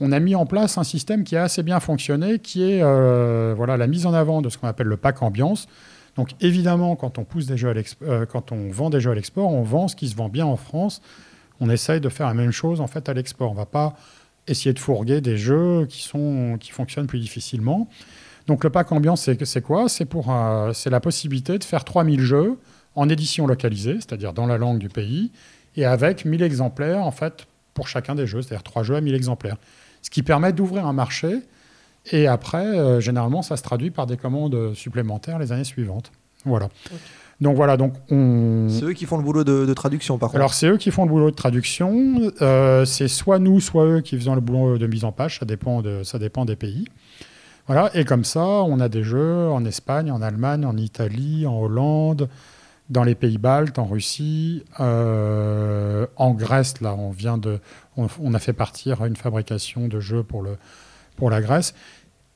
on 0.00 0.10
a 0.10 0.18
mis 0.18 0.34
en 0.34 0.46
place 0.46 0.78
un 0.78 0.84
système 0.84 1.22
qui 1.22 1.36
a 1.36 1.44
assez 1.44 1.62
bien 1.62 1.78
fonctionné, 1.78 2.40
qui 2.40 2.64
est 2.64 2.82
euh, 2.82 3.54
voilà, 3.56 3.76
la 3.76 3.86
mise 3.86 4.06
en 4.06 4.12
avant 4.12 4.42
de 4.42 4.48
ce 4.48 4.58
qu'on 4.58 4.66
appelle 4.66 4.88
le 4.88 4.96
pack 4.96 5.22
ambiance. 5.22 5.68
Donc 6.16 6.30
évidemment, 6.40 6.96
quand 6.96 7.18
on, 7.18 7.24
pousse 7.24 7.46
des 7.46 7.56
jeux 7.56 7.70
à 7.70 7.74
euh, 8.02 8.26
quand 8.26 8.50
on 8.52 8.70
vend 8.70 8.90
des 8.90 9.00
jeux 9.00 9.12
à 9.12 9.14
l'export, 9.14 9.52
on 9.52 9.62
vend 9.62 9.86
ce 9.86 9.94
qui 9.94 10.08
se 10.08 10.16
vend 10.16 10.28
bien 10.28 10.46
en 10.46 10.56
France. 10.56 11.00
On 11.60 11.70
essaye 11.70 12.00
de 12.00 12.08
faire 12.08 12.26
la 12.26 12.34
même 12.34 12.50
chose 12.50 12.80
en 12.80 12.88
fait 12.88 13.08
à 13.08 13.14
l'export. 13.14 13.50
On 13.50 13.54
ne 13.54 13.58
va 13.58 13.66
pas 13.66 13.96
essayer 14.48 14.72
de 14.72 14.78
fourguer 14.78 15.20
des 15.20 15.38
jeux 15.38 15.86
qui, 15.88 16.02
sont, 16.02 16.56
qui 16.58 16.70
fonctionnent 16.72 17.06
plus 17.06 17.20
difficilement. 17.20 17.88
Donc 18.46 18.64
le 18.64 18.70
pack 18.70 18.90
ambiance, 18.92 19.30
c'est 19.44 19.62
quoi? 19.62 19.86
Euh, 19.86 20.72
c'est 20.72 20.90
la 20.90 21.00
possibilité 21.00 21.58
de 21.58 21.64
faire 21.64 21.84
3000 21.84 22.20
jeux 22.20 22.58
en 22.94 23.08
édition 23.08 23.46
localisée, 23.46 23.94
c'est-à-dire 23.94 24.32
dans 24.32 24.46
la 24.46 24.58
langue 24.58 24.78
du 24.78 24.88
pays, 24.88 25.32
et 25.76 25.84
avec 25.84 26.24
1000 26.24 26.42
exemplaires 26.42 27.02
en 27.02 27.10
fait 27.10 27.46
pour 27.74 27.88
chacun 27.88 28.14
des 28.14 28.26
jeux, 28.26 28.42
c'est-à-dire 28.42 28.62
3 28.62 28.82
jeux 28.82 28.96
à 28.96 29.00
1000 29.00 29.14
exemplaires. 29.14 29.56
Ce 30.02 30.10
qui 30.10 30.22
permet 30.22 30.52
d'ouvrir 30.52 30.86
un 30.86 30.92
marché, 30.92 31.40
et 32.12 32.26
après, 32.26 32.66
euh, 32.66 33.00
généralement, 33.00 33.42
ça 33.42 33.56
se 33.56 33.62
traduit 33.62 33.90
par 33.90 34.06
des 34.06 34.16
commandes 34.16 34.74
supplémentaires 34.74 35.38
les 35.38 35.52
années 35.52 35.64
suivantes. 35.64 36.12
Voilà. 36.44 36.68
Donc 37.40 37.56
voilà, 37.56 37.76
donc 37.76 37.94
on... 38.10 38.68
C'est 38.68 38.84
eux 38.84 38.92
qui 38.92 39.06
font 39.06 39.16
le 39.16 39.24
boulot 39.24 39.42
de, 39.42 39.66
de 39.66 39.74
traduction, 39.74 40.18
par 40.18 40.28
contre. 40.28 40.36
Alors, 40.36 40.54
c'est 40.54 40.68
eux 40.68 40.76
qui 40.76 40.90
font 40.90 41.04
le 41.04 41.10
boulot 41.10 41.30
de 41.30 41.36
traduction. 41.36 42.32
Euh, 42.42 42.84
c'est 42.84 43.08
soit 43.08 43.38
nous, 43.38 43.60
soit 43.60 43.86
eux 43.86 44.00
qui 44.00 44.16
faisons 44.16 44.34
le 44.34 44.40
boulot 44.40 44.78
de 44.78 44.86
mise 44.86 45.04
en 45.04 45.12
page. 45.12 45.40
Ça 45.40 45.46
dépend, 45.46 45.82
de, 45.82 46.02
ça 46.04 46.18
dépend 46.18 46.44
des 46.44 46.56
pays. 46.56 46.86
Voilà. 47.66 47.90
Et 47.94 48.04
comme 48.04 48.24
ça, 48.24 48.44
on 48.44 48.78
a 48.80 48.88
des 48.88 49.02
jeux 49.02 49.48
en 49.48 49.64
Espagne, 49.64 50.12
en 50.12 50.22
Allemagne, 50.22 50.64
en 50.64 50.76
Italie, 50.76 51.46
en 51.46 51.58
Hollande, 51.58 52.28
dans 52.90 53.04
les 53.04 53.14
pays 53.14 53.38
baltes, 53.38 53.78
en 53.78 53.86
Russie, 53.86 54.64
euh, 54.80 56.06
en 56.16 56.32
Grèce. 56.32 56.80
Là, 56.80 56.94
on 56.94 57.10
vient 57.10 57.38
de, 57.38 57.58
on, 57.96 58.34
a 58.34 58.38
fait 58.38 58.52
partir 58.52 59.04
une 59.04 59.16
fabrication 59.16 59.88
de 59.88 60.00
jeux 60.00 60.22
pour 60.22 60.42
le, 60.42 60.56
pour 61.16 61.30
la 61.30 61.40
Grèce. 61.40 61.74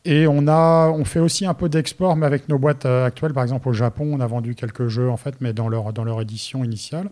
Et 0.04 0.26
on, 0.26 0.46
a, 0.48 0.88
on 0.88 1.04
fait 1.04 1.20
aussi 1.20 1.44
un 1.44 1.54
peu 1.54 1.68
d'export, 1.68 2.16
mais 2.16 2.24
avec 2.24 2.48
nos 2.48 2.58
boîtes 2.58 2.86
euh, 2.86 3.04
actuelles. 3.04 3.34
Par 3.34 3.42
exemple, 3.42 3.68
au 3.68 3.72
Japon, 3.72 4.08
on 4.10 4.20
a 4.20 4.26
vendu 4.26 4.54
quelques 4.54 4.88
jeux, 4.88 5.10
en 5.10 5.18
fait, 5.18 5.34
mais 5.40 5.52
dans 5.52 5.68
leur, 5.68 5.92
dans 5.92 6.04
leur 6.04 6.20
édition 6.22 6.64
initiale. 6.64 7.10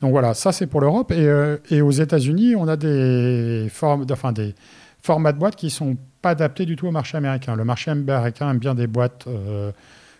Donc 0.00 0.12
voilà, 0.12 0.34
ça 0.34 0.52
c'est 0.52 0.66
pour 0.66 0.80
l'Europe. 0.80 1.12
Et, 1.12 1.26
euh, 1.26 1.58
et 1.70 1.80
aux 1.80 1.90
États-Unis, 1.90 2.56
on 2.56 2.66
a 2.66 2.76
des, 2.76 3.68
formes, 3.70 4.04
enfin, 4.10 4.32
des 4.32 4.54
formats 5.00 5.32
de 5.32 5.38
boîtes 5.38 5.56
qui 5.56 5.70
sont 5.70 5.96
pas 6.22 6.30
adaptés 6.30 6.66
du 6.66 6.74
tout 6.74 6.88
au 6.88 6.90
marché 6.90 7.16
américain. 7.16 7.54
Le 7.54 7.64
marché 7.64 7.92
américain 7.92 8.50
aime 8.50 8.58
bien 8.58 8.74
des 8.74 8.88
boîtes 8.88 9.28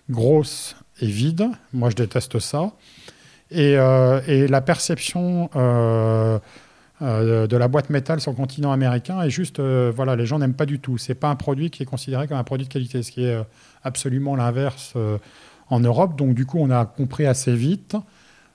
grosses 0.09 0.77
et 1.01 1.07
vides. 1.07 1.49
Moi, 1.73 1.91
je 1.91 1.97
déteste 1.97 2.39
ça. 2.39 2.73
Et, 3.51 3.77
euh, 3.77 4.21
la 4.49 4.61
perception 4.61 5.51
euh, 5.57 6.39
euh, 7.01 7.47
de 7.47 7.57
la 7.57 7.69
boîte 7.69 7.91
métal 7.91 8.21
sur 8.21 8.31
le 8.31 8.37
continent 8.37 8.73
américain 8.73 9.23
est 9.23 9.31
juste, 9.31 9.61
voilà, 9.61 10.17
les 10.17 10.27
gens 10.27 10.39
n'aiment 10.39 10.55
pas 10.55 10.67
du 10.67 10.81
tout. 10.81 10.99
C'est 10.99 11.15
pas 11.15 11.29
un 11.29 11.37
produit 11.37 11.71
qui 11.71 11.83
est 11.83 11.87
considéré 11.87 12.29
comme 12.29 12.37
un 12.37 12.45
produit 12.45 12.67
de 12.67 12.73
qualité, 12.73 13.03
ce 13.03 13.13
qui 13.13 13.25
est 13.25 13.39
absolument 13.85 14.37
l'inverse 14.37 14.95
en 15.71 15.81
Europe. 15.81 16.17
Donc 16.17 16.35
du 16.35 16.47
coup, 16.47 16.59
on 16.61 16.71
a 16.71 16.85
compris 16.85 17.27
assez 17.27 17.55
vite 17.55 17.97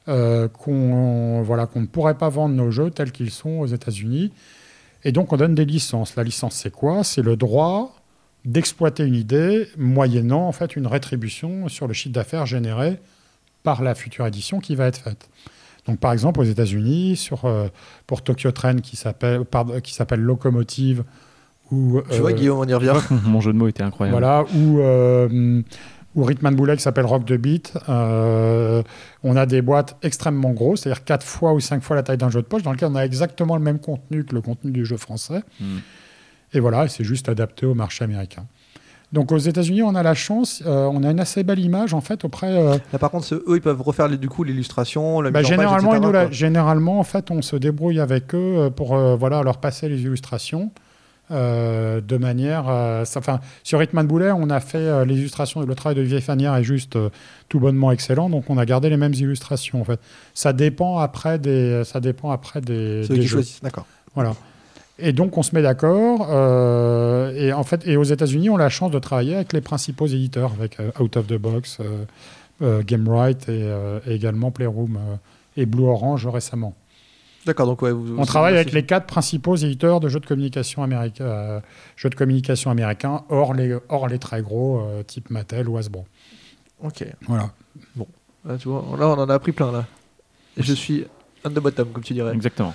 qu'on 0.06 1.42
voilà, 1.44 1.66
qu'on 1.66 1.82
ne 1.82 1.86
pourrait 1.86 2.18
pas 2.18 2.28
vendre 2.30 2.54
nos 2.56 2.72
jeux 2.72 2.92
tels 2.92 3.12
qu'ils 3.12 3.32
sont 3.32 3.60
aux 3.60 3.68
États-Unis. 3.68 4.32
Et 5.06 5.12
donc, 5.12 5.34
on 5.34 5.38
donne 5.38 5.56
des 5.56 5.66
licences. 5.66 6.16
La 6.16 6.24
licence, 6.24 6.56
c'est 6.56 6.72
quoi? 6.72 7.04
C'est 7.04 7.22
le 7.22 7.36
droit 7.36 7.94
d'exploiter 8.46 9.04
une 9.04 9.16
idée 9.16 9.68
moyennant 9.78 10.48
en 10.48 10.52
fait 10.52 10.76
une 10.76 10.88
rétribution 10.88 11.70
sur 11.70 11.88
le 11.88 11.94
chiffre 11.94 12.14
d'affaires 12.14 12.46
généré 12.46 13.00
par 13.64 13.82
la 13.82 13.96
future 13.96 14.26
édition 14.28 14.60
qui 14.60 14.76
va 14.76 14.88
être 14.88 14.98
faite. 14.98 15.30
Donc, 15.88 16.00
par 16.00 16.14
exemple, 16.14 16.40
aux 16.40 16.46
États-Unis, 16.46 17.18
sur 17.18 17.46
euh, 17.46 17.68
pour 18.08 18.22
Tokyo 18.22 18.52
Train 18.52 18.78
qui 18.78 18.96
s'appelle 18.96 19.44
qui 19.84 19.94
s'appelle 19.94 20.22
Locomotive 20.22 21.04
ou 21.72 22.02
Tu 22.10 22.20
vois, 22.20 22.32
euh, 22.32 22.34
Guillaume, 22.34 22.60
on 22.60 22.68
y 22.68 22.74
revient. 22.74 22.94
Mon 23.26 23.42
jeu 23.42 23.54
de 23.54 23.58
mots 23.58 23.68
était 23.68 23.84
incroyable. 23.84 24.18
voilà, 24.18 24.46
ou, 24.56 24.80
euh, 24.80 25.62
ou 26.16 26.24
Rhythm 26.24 26.48
and 26.48 26.52
Boulet 26.52 26.76
qui 26.76 26.84
s'appelle 26.84 27.06
Rock 27.06 27.26
the 27.26 27.34
Beat. 27.34 27.74
Euh, 27.90 28.84
on 29.24 29.36
a 29.36 29.46
des 29.46 29.62
boîtes 29.62 29.98
extrêmement 30.04 30.52
grosses, 30.52 30.82
c'est-à-dire 30.82 31.04
4 31.04 31.26
fois 31.26 31.54
ou 31.54 31.60
5 31.60 31.82
fois 31.82 31.96
la 31.96 32.04
taille 32.04 32.18
d'un 32.18 32.30
jeu 32.30 32.42
de 32.42 32.48
poche, 32.48 32.64
dans 32.64 32.72
lequel 32.72 32.90
on 32.92 32.96
a 32.96 33.06
exactement 33.06 33.56
le 33.56 33.64
même 33.64 33.80
contenu 33.80 34.24
que 34.24 34.36
le 34.36 34.42
contenu 34.42 34.72
du 34.72 34.86
jeu 34.86 34.98
français. 34.98 35.42
Mm. 35.60 35.78
Et 36.54 36.60
voilà, 36.60 36.88
c'est 36.88 37.04
juste 37.04 37.30
adapté 37.30 37.66
au 37.66 37.74
marché 37.74 38.04
américain. 38.04 38.46
Donc 39.12 39.32
aux 39.32 39.38
États-Unis, 39.38 39.84
on 39.84 39.94
a 39.94 40.02
la 40.02 40.16
chance, 40.16 40.64
euh, 40.66 40.90
on 40.92 41.04
a 41.04 41.12
une 41.12 41.20
assez 41.20 41.44
belle 41.44 41.60
image 41.60 41.94
en 41.94 42.02
fait 42.02 42.26
auprès. 42.26 42.48
euh, 42.48 42.78
Là, 42.92 42.98
par 42.98 43.12
contre, 43.12 43.32
eux, 43.36 43.44
ils 43.56 43.62
peuvent 43.62 43.82
refaire 43.82 44.10
du 44.10 44.28
coup 44.28 44.44
l'illustration, 44.44 45.22
la 45.22 45.30
bah, 45.30 45.42
mise 45.42 45.52
en 45.52 45.56
page, 45.56 45.58
généralement, 45.60 45.92
etc., 45.94 46.02
ils 46.02 46.08
nous 46.08 46.12
la- 46.12 46.32
généralement, 46.32 47.00
en 47.00 47.04
fait, 47.04 47.30
on 47.30 47.44
se 47.44 47.56
débrouille 47.56 48.00
avec 48.00 48.34
eux 48.34 48.56
euh, 48.58 48.70
pour 48.72 48.96
euh, 48.96 49.16
voilà, 49.16 49.44
leur 49.44 49.58
passer 49.58 49.88
les 49.88 50.02
illustrations 50.02 50.72
de 51.30 52.18
manière. 52.18 52.66
ça- 53.06 53.20
Enfin, 53.20 53.40
sur 53.64 53.82
Hitman 53.82 54.06
Boulet, 54.06 54.32
on 54.32 54.50
a 54.52 54.60
fait 54.60 55.06
les 55.06 55.16
illustrations. 55.18 55.62
Le 55.62 55.74
travail 55.74 55.96
de 55.96 56.02
Vieille 56.02 56.22
Fanière 56.22 56.56
est 56.56 56.64
juste 56.64 56.96
tout 57.50 57.60
bonnement 57.60 57.92
excellent, 57.92 58.30
donc 58.30 58.50
on 58.50 58.58
a 58.60 58.66
gardé 58.66 58.90
les 58.90 58.98
mêmes 58.98 59.14
illustrations. 59.16 59.82
En 59.82 59.84
fait, 59.84 60.00
ça 60.36 60.54
dépend 60.54 61.00
après 61.00 61.40
des, 61.40 61.84
ça 61.86 62.00
dépend 62.02 62.30
après 62.32 62.62
des, 62.62 63.04
Ceux 63.08 63.16
des 63.16 63.22
qui 63.22 63.28
jeux. 63.28 63.38
choisissent, 63.38 63.62
d'accord. 63.64 63.86
Voilà. 64.14 64.34
Et 65.06 65.12
donc, 65.12 65.38
on 65.38 65.44
se 65.44 65.54
met 65.54 65.62
d'accord. 65.62 66.28
euh, 66.30 67.34
et 67.36 67.52
en 67.52 67.64
fait, 67.64 67.86
et 67.86 67.98
aux 67.98 68.04
États-Unis, 68.04 68.50
on 68.50 68.56
a 68.56 68.60
la 68.60 68.70
chance 68.70 68.90
de 68.92 69.00
travailler 69.00 69.36
avec 69.36 69.52
les 69.52 69.60
principaux 69.62 70.08
éditeurs, 70.08 70.54
avec 70.58 70.80
euh, 70.80 70.92
Out 71.00 71.18
of 71.18 71.28
the 71.28 71.34
Box, 71.34 71.80
euh, 71.82 72.06
euh, 72.62 72.84
GameRight 72.86 73.50
et, 73.50 73.64
euh, 73.64 74.00
et 74.08 74.14
également 74.14 74.50
Playroom 74.52 74.96
euh, 74.98 75.16
et 75.58 75.66
Blue 75.66 75.84
Orange 75.84 76.26
récemment. 76.28 76.74
D'accord, 77.46 77.66
donc 77.68 77.82
ouais. 77.82 77.92
vous- 77.92 78.16
On 78.18 78.24
travaille 78.26 78.54
avec 78.56 78.72
les 78.72 78.84
quatre 78.86 79.06
principaux 79.06 79.58
éditeurs 79.58 80.00
de 80.00 80.08
jeux 80.08 80.22
de 80.22 80.26
communication 80.26 80.82
américains, 80.84 81.26
euh, 81.26 81.60
jeux 81.98 82.10
de 82.10 82.16
communication 82.16 82.72
américains, 82.72 83.26
hors 83.28 83.54
les, 83.54 83.76
hors 83.90 84.08
les 84.08 84.20
très 84.20 84.42
gros, 84.42 84.80
euh, 84.80 85.04
type 85.04 85.30
Mattel 85.30 85.68
ou 85.68 85.78
Hasbro. 85.78 86.06
Ok. 86.82 87.06
Voilà. 87.28 87.50
Là, 88.46 88.58
tu 88.58 88.70
vois, 88.70 88.86
là, 88.98 89.08
on 89.10 89.20
en 89.20 89.30
a 89.30 89.34
appris 89.34 89.52
plein 89.52 89.72
là. 89.74 89.86
Et 90.56 90.64
je 90.64 90.74
suis 90.74 91.06
on 91.44 91.50
the 91.50 91.60
bottom, 91.60 91.90
comme 91.90 92.04
tu 92.04 92.14
dirais. 92.14 92.34
Exactement. 92.34 92.74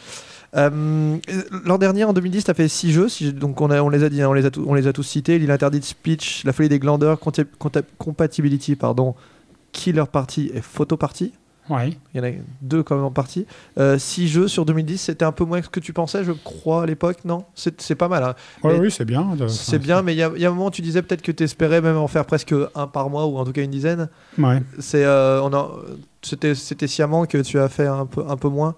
Euh, 0.56 1.16
L'an 1.64 1.78
dernier, 1.78 2.04
en 2.04 2.12
2010, 2.12 2.44
tu 2.44 2.50
as 2.50 2.54
fait 2.54 2.68
6 2.68 2.92
jeux. 2.92 3.08
si- 3.08 3.32
donc, 3.32 3.60
on, 3.60 3.70
a- 3.70 3.82
on 3.82 3.88
les 3.90 4.02
a 4.04 4.08
dit, 4.08 4.24
on, 4.24 4.32
les 4.32 4.46
a 4.46 4.50
tous- 4.50 4.64
on 4.66 4.74
les 4.74 4.86
a 4.86 4.92
tous 4.92 5.02
cités 5.02 5.38
L'île 5.38 5.50
interdite, 5.50 5.84
Speech, 5.84 6.42
La 6.44 6.52
folie 6.52 6.68
des 6.68 6.78
glandeurs, 6.78 7.18
Conti- 7.20 7.44
Compatibility, 7.98 8.76
pardon, 8.76 9.14
Killer 9.72 10.04
Party 10.10 10.50
et 10.54 10.60
Photo 10.62 10.96
Party. 10.96 11.32
Il 12.14 12.18
y 12.18 12.20
en 12.20 12.24
a 12.24 12.30
deux 12.62 12.82
quand 12.82 12.94
même 12.96 13.04
en 13.04 13.10
partie. 13.10 13.44
6 13.98 14.26
jeux 14.28 14.48
sur 14.48 14.64
2010, 14.64 14.96
c'était 14.96 15.26
un 15.26 15.32
peu 15.32 15.44
moins 15.44 15.58
que 15.60 15.66
ce 15.66 15.70
que 15.70 15.80
tu 15.80 15.92
pensais, 15.92 16.24
je 16.24 16.32
crois, 16.32 16.84
à 16.84 16.86
l'époque, 16.86 17.18
non? 17.26 17.44
C'est 17.54 17.94
pas 17.94 18.08
mal. 18.08 18.22
hein. 18.24 18.34
Ouais, 18.64 18.78
oui, 18.80 18.90
c'est 18.90 19.04
bien. 19.04 19.36
de- 19.36 19.48
C'est 19.48 19.78
bien, 19.78 20.00
mais 20.00 20.14
il 20.14 20.18
y, 20.18 20.22
a 20.22 20.30
il 20.34 20.40
y 20.40 20.46
a 20.46 20.48
un 20.48 20.54
moment 20.54 20.70
tu 20.70 20.80
disais 20.80 21.02
peut-être 21.02 21.20
que 21.20 21.30
tu 21.32 21.44
espérais 21.44 21.82
même 21.82 21.98
en 21.98 22.08
faire 22.08 22.24
presque 22.24 22.54
un 22.74 22.86
par 22.86 23.10
mois 23.10 23.26
ou 23.26 23.36
en 23.36 23.44
tout 23.44 23.52
cas 23.52 23.60
une 23.62 23.70
dizaine. 23.70 24.08
Ouais. 24.38 24.62
Euh, 24.94 25.42
c'était 26.22 26.54
c'était 26.54 26.86
sciemment 26.86 27.26
que 27.26 27.36
tu 27.38 27.58
as 27.58 27.68
fait 27.68 27.86
un 27.86 28.06
peu 28.06 28.24
un 28.26 28.36
peu 28.38 28.48
moins. 28.48 28.74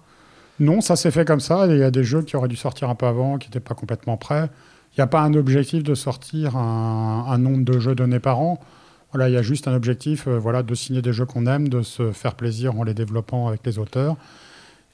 Non, 0.61 0.81
ça 0.81 0.95
s'est 0.97 1.11
fait 1.11 1.25
comme 1.25 1.41
ça. 1.41 1.67
Il 1.69 1.79
y 1.79 1.83
a 1.83 1.91
des 1.91 2.05
jeux 2.05 2.23
qui 2.23 2.37
auraient 2.37 2.49
dû 2.49 2.57
sortir 2.57 2.89
un 2.91 2.95
peu 2.95 3.07
avant, 3.07 3.39
qui 3.39 3.49
n'étaient 3.49 3.61
pas 3.61 3.75
complètement 3.75 4.17
prêts. 4.17 4.49
Il 4.97 5.01
n'y 5.01 5.03
a 5.03 5.07
pas 5.07 5.21
un 5.23 5.35
objectif 5.35 5.83
de 5.83 5.95
sortir 5.95 6.57
un, 6.57 7.25
un 7.29 7.39
nombre 7.39 7.65
de 7.65 7.79
jeux 7.79 7.95
donnés 7.95 8.19
par 8.21 8.41
an. 8.41 8.61
Voilà, 9.13 9.29
il 9.29 9.33
y 9.35 9.39
a 9.39 9.43
juste 9.43 9.67
un 9.67 9.75
objectif 9.75 10.29
euh, 10.29 10.39
voilà, 10.39 10.63
de 10.63 10.75
signer 10.75 11.03
des 11.03 11.13
jeux 11.13 11.27
qu'on 11.27 11.47
aime, 11.47 11.69
de 11.69 11.83
se 11.83 12.13
faire 12.13 12.35
plaisir 12.35 12.79
en 12.79 12.85
les 12.85 12.95
développant 12.95 13.49
avec 13.49 13.61
les 13.65 13.79
auteurs. 13.79 14.17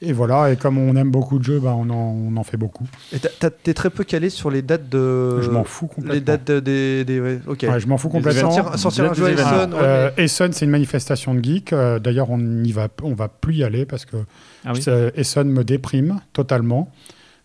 Et 0.02 0.12
voilà, 0.12 0.52
et 0.52 0.56
comme 0.56 0.76
on 0.76 0.94
aime 0.94 1.10
beaucoup 1.10 1.38
de 1.38 1.44
jeux, 1.44 1.58
bah, 1.58 1.74
on, 1.74 1.88
en, 1.88 1.94
on 1.94 2.36
en 2.36 2.42
fait 2.44 2.58
beaucoup. 2.58 2.86
Et 3.14 3.18
t'es 3.18 3.72
très 3.72 3.88
peu 3.88 4.04
calé 4.04 4.28
sur 4.28 4.50
les 4.50 4.60
dates 4.60 4.90
de. 4.90 5.40
je 5.40 5.48
m'en 5.48 5.64
fous 5.64 5.86
complètement. 5.86 6.12
Les 6.12 6.20
dates 6.20 6.46
de- 6.46 6.60
des. 6.60 7.04
des 7.06 7.18
ouais, 7.18 7.40
ok. 7.46 7.64
Ouais, 7.66 7.80
je 7.80 7.86
m'en 7.86 7.96
fous 7.96 8.10
complètement. 8.10 8.50
Sortir, 8.50 8.78
sortir 8.78 9.10
un 9.10 9.14
jeu 9.14 9.24
à 9.24 9.30
événements. 9.30 9.50
Essen, 9.52 9.72
ouais, 9.72 9.78
Euh, 9.82 10.10
mais- 10.18 10.24
Essen, 10.24 10.52
c'est 10.52 10.66
une 10.66 10.70
manifestation 10.70 11.34
de 11.34 11.42
geek. 11.42 11.72
Euh, 11.72 11.98
D'ailleurs, 11.98 12.28
on 12.28 12.36
n'y 12.36 12.72
va, 12.72 12.88
on 13.02 13.14
va 13.14 13.28
plus 13.28 13.54
y 13.54 13.64
aller 13.64 13.86
parce 13.86 14.04
que 14.04 14.18
Ah 14.66 14.72
oui. 14.74 15.44
me 15.44 15.62
déprime 15.62 16.20
totalement. 16.32 16.90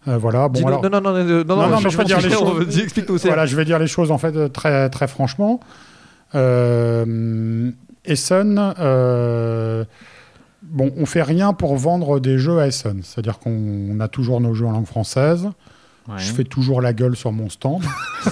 Euh, 0.07 0.17
voilà. 0.17 0.49
Bon, 0.49 0.65
alors, 0.65 0.81
non, 0.83 0.89
non, 0.89 1.01
non, 1.01 1.13
non, 1.13 1.69
non, 1.69 1.79
mais 1.81 1.89
je 1.89 1.97
pas 1.97 2.03
dire 2.03 2.19
les 2.19 2.35
on 2.35 2.59
choses. 2.59 3.23
Voilà, 3.23 3.45
je 3.45 3.55
vais 3.55 3.65
dire 3.65 3.77
les 3.77 3.87
choses 3.87 4.09
en 4.11 4.17
fait 4.17 4.35
euh, 4.35 4.47
très, 4.47 4.89
très 4.89 5.07
franchement. 5.07 5.59
Euh, 6.33 7.69
Essen, 8.03 8.73
euh, 8.79 9.85
bon, 10.63 10.91
on 10.97 11.05
fait 11.05 11.21
rien 11.21 11.53
pour 11.53 11.75
vendre 11.75 12.19
des 12.19 12.39
jeux 12.39 12.59
à 12.59 12.67
Essen. 12.67 13.01
C'est-à-dire 13.03 13.37
qu'on 13.37 13.99
a 13.99 14.07
toujours 14.07 14.41
nos 14.41 14.55
jeux 14.55 14.65
en 14.65 14.71
langue 14.71 14.87
française. 14.87 15.49
Ouais. 16.07 16.15
Je 16.17 16.31
fais 16.31 16.43
toujours 16.45 16.81
la 16.81 16.93
gueule 16.93 17.15
sur 17.15 17.31
mon 17.31 17.49
stand. 17.49 17.83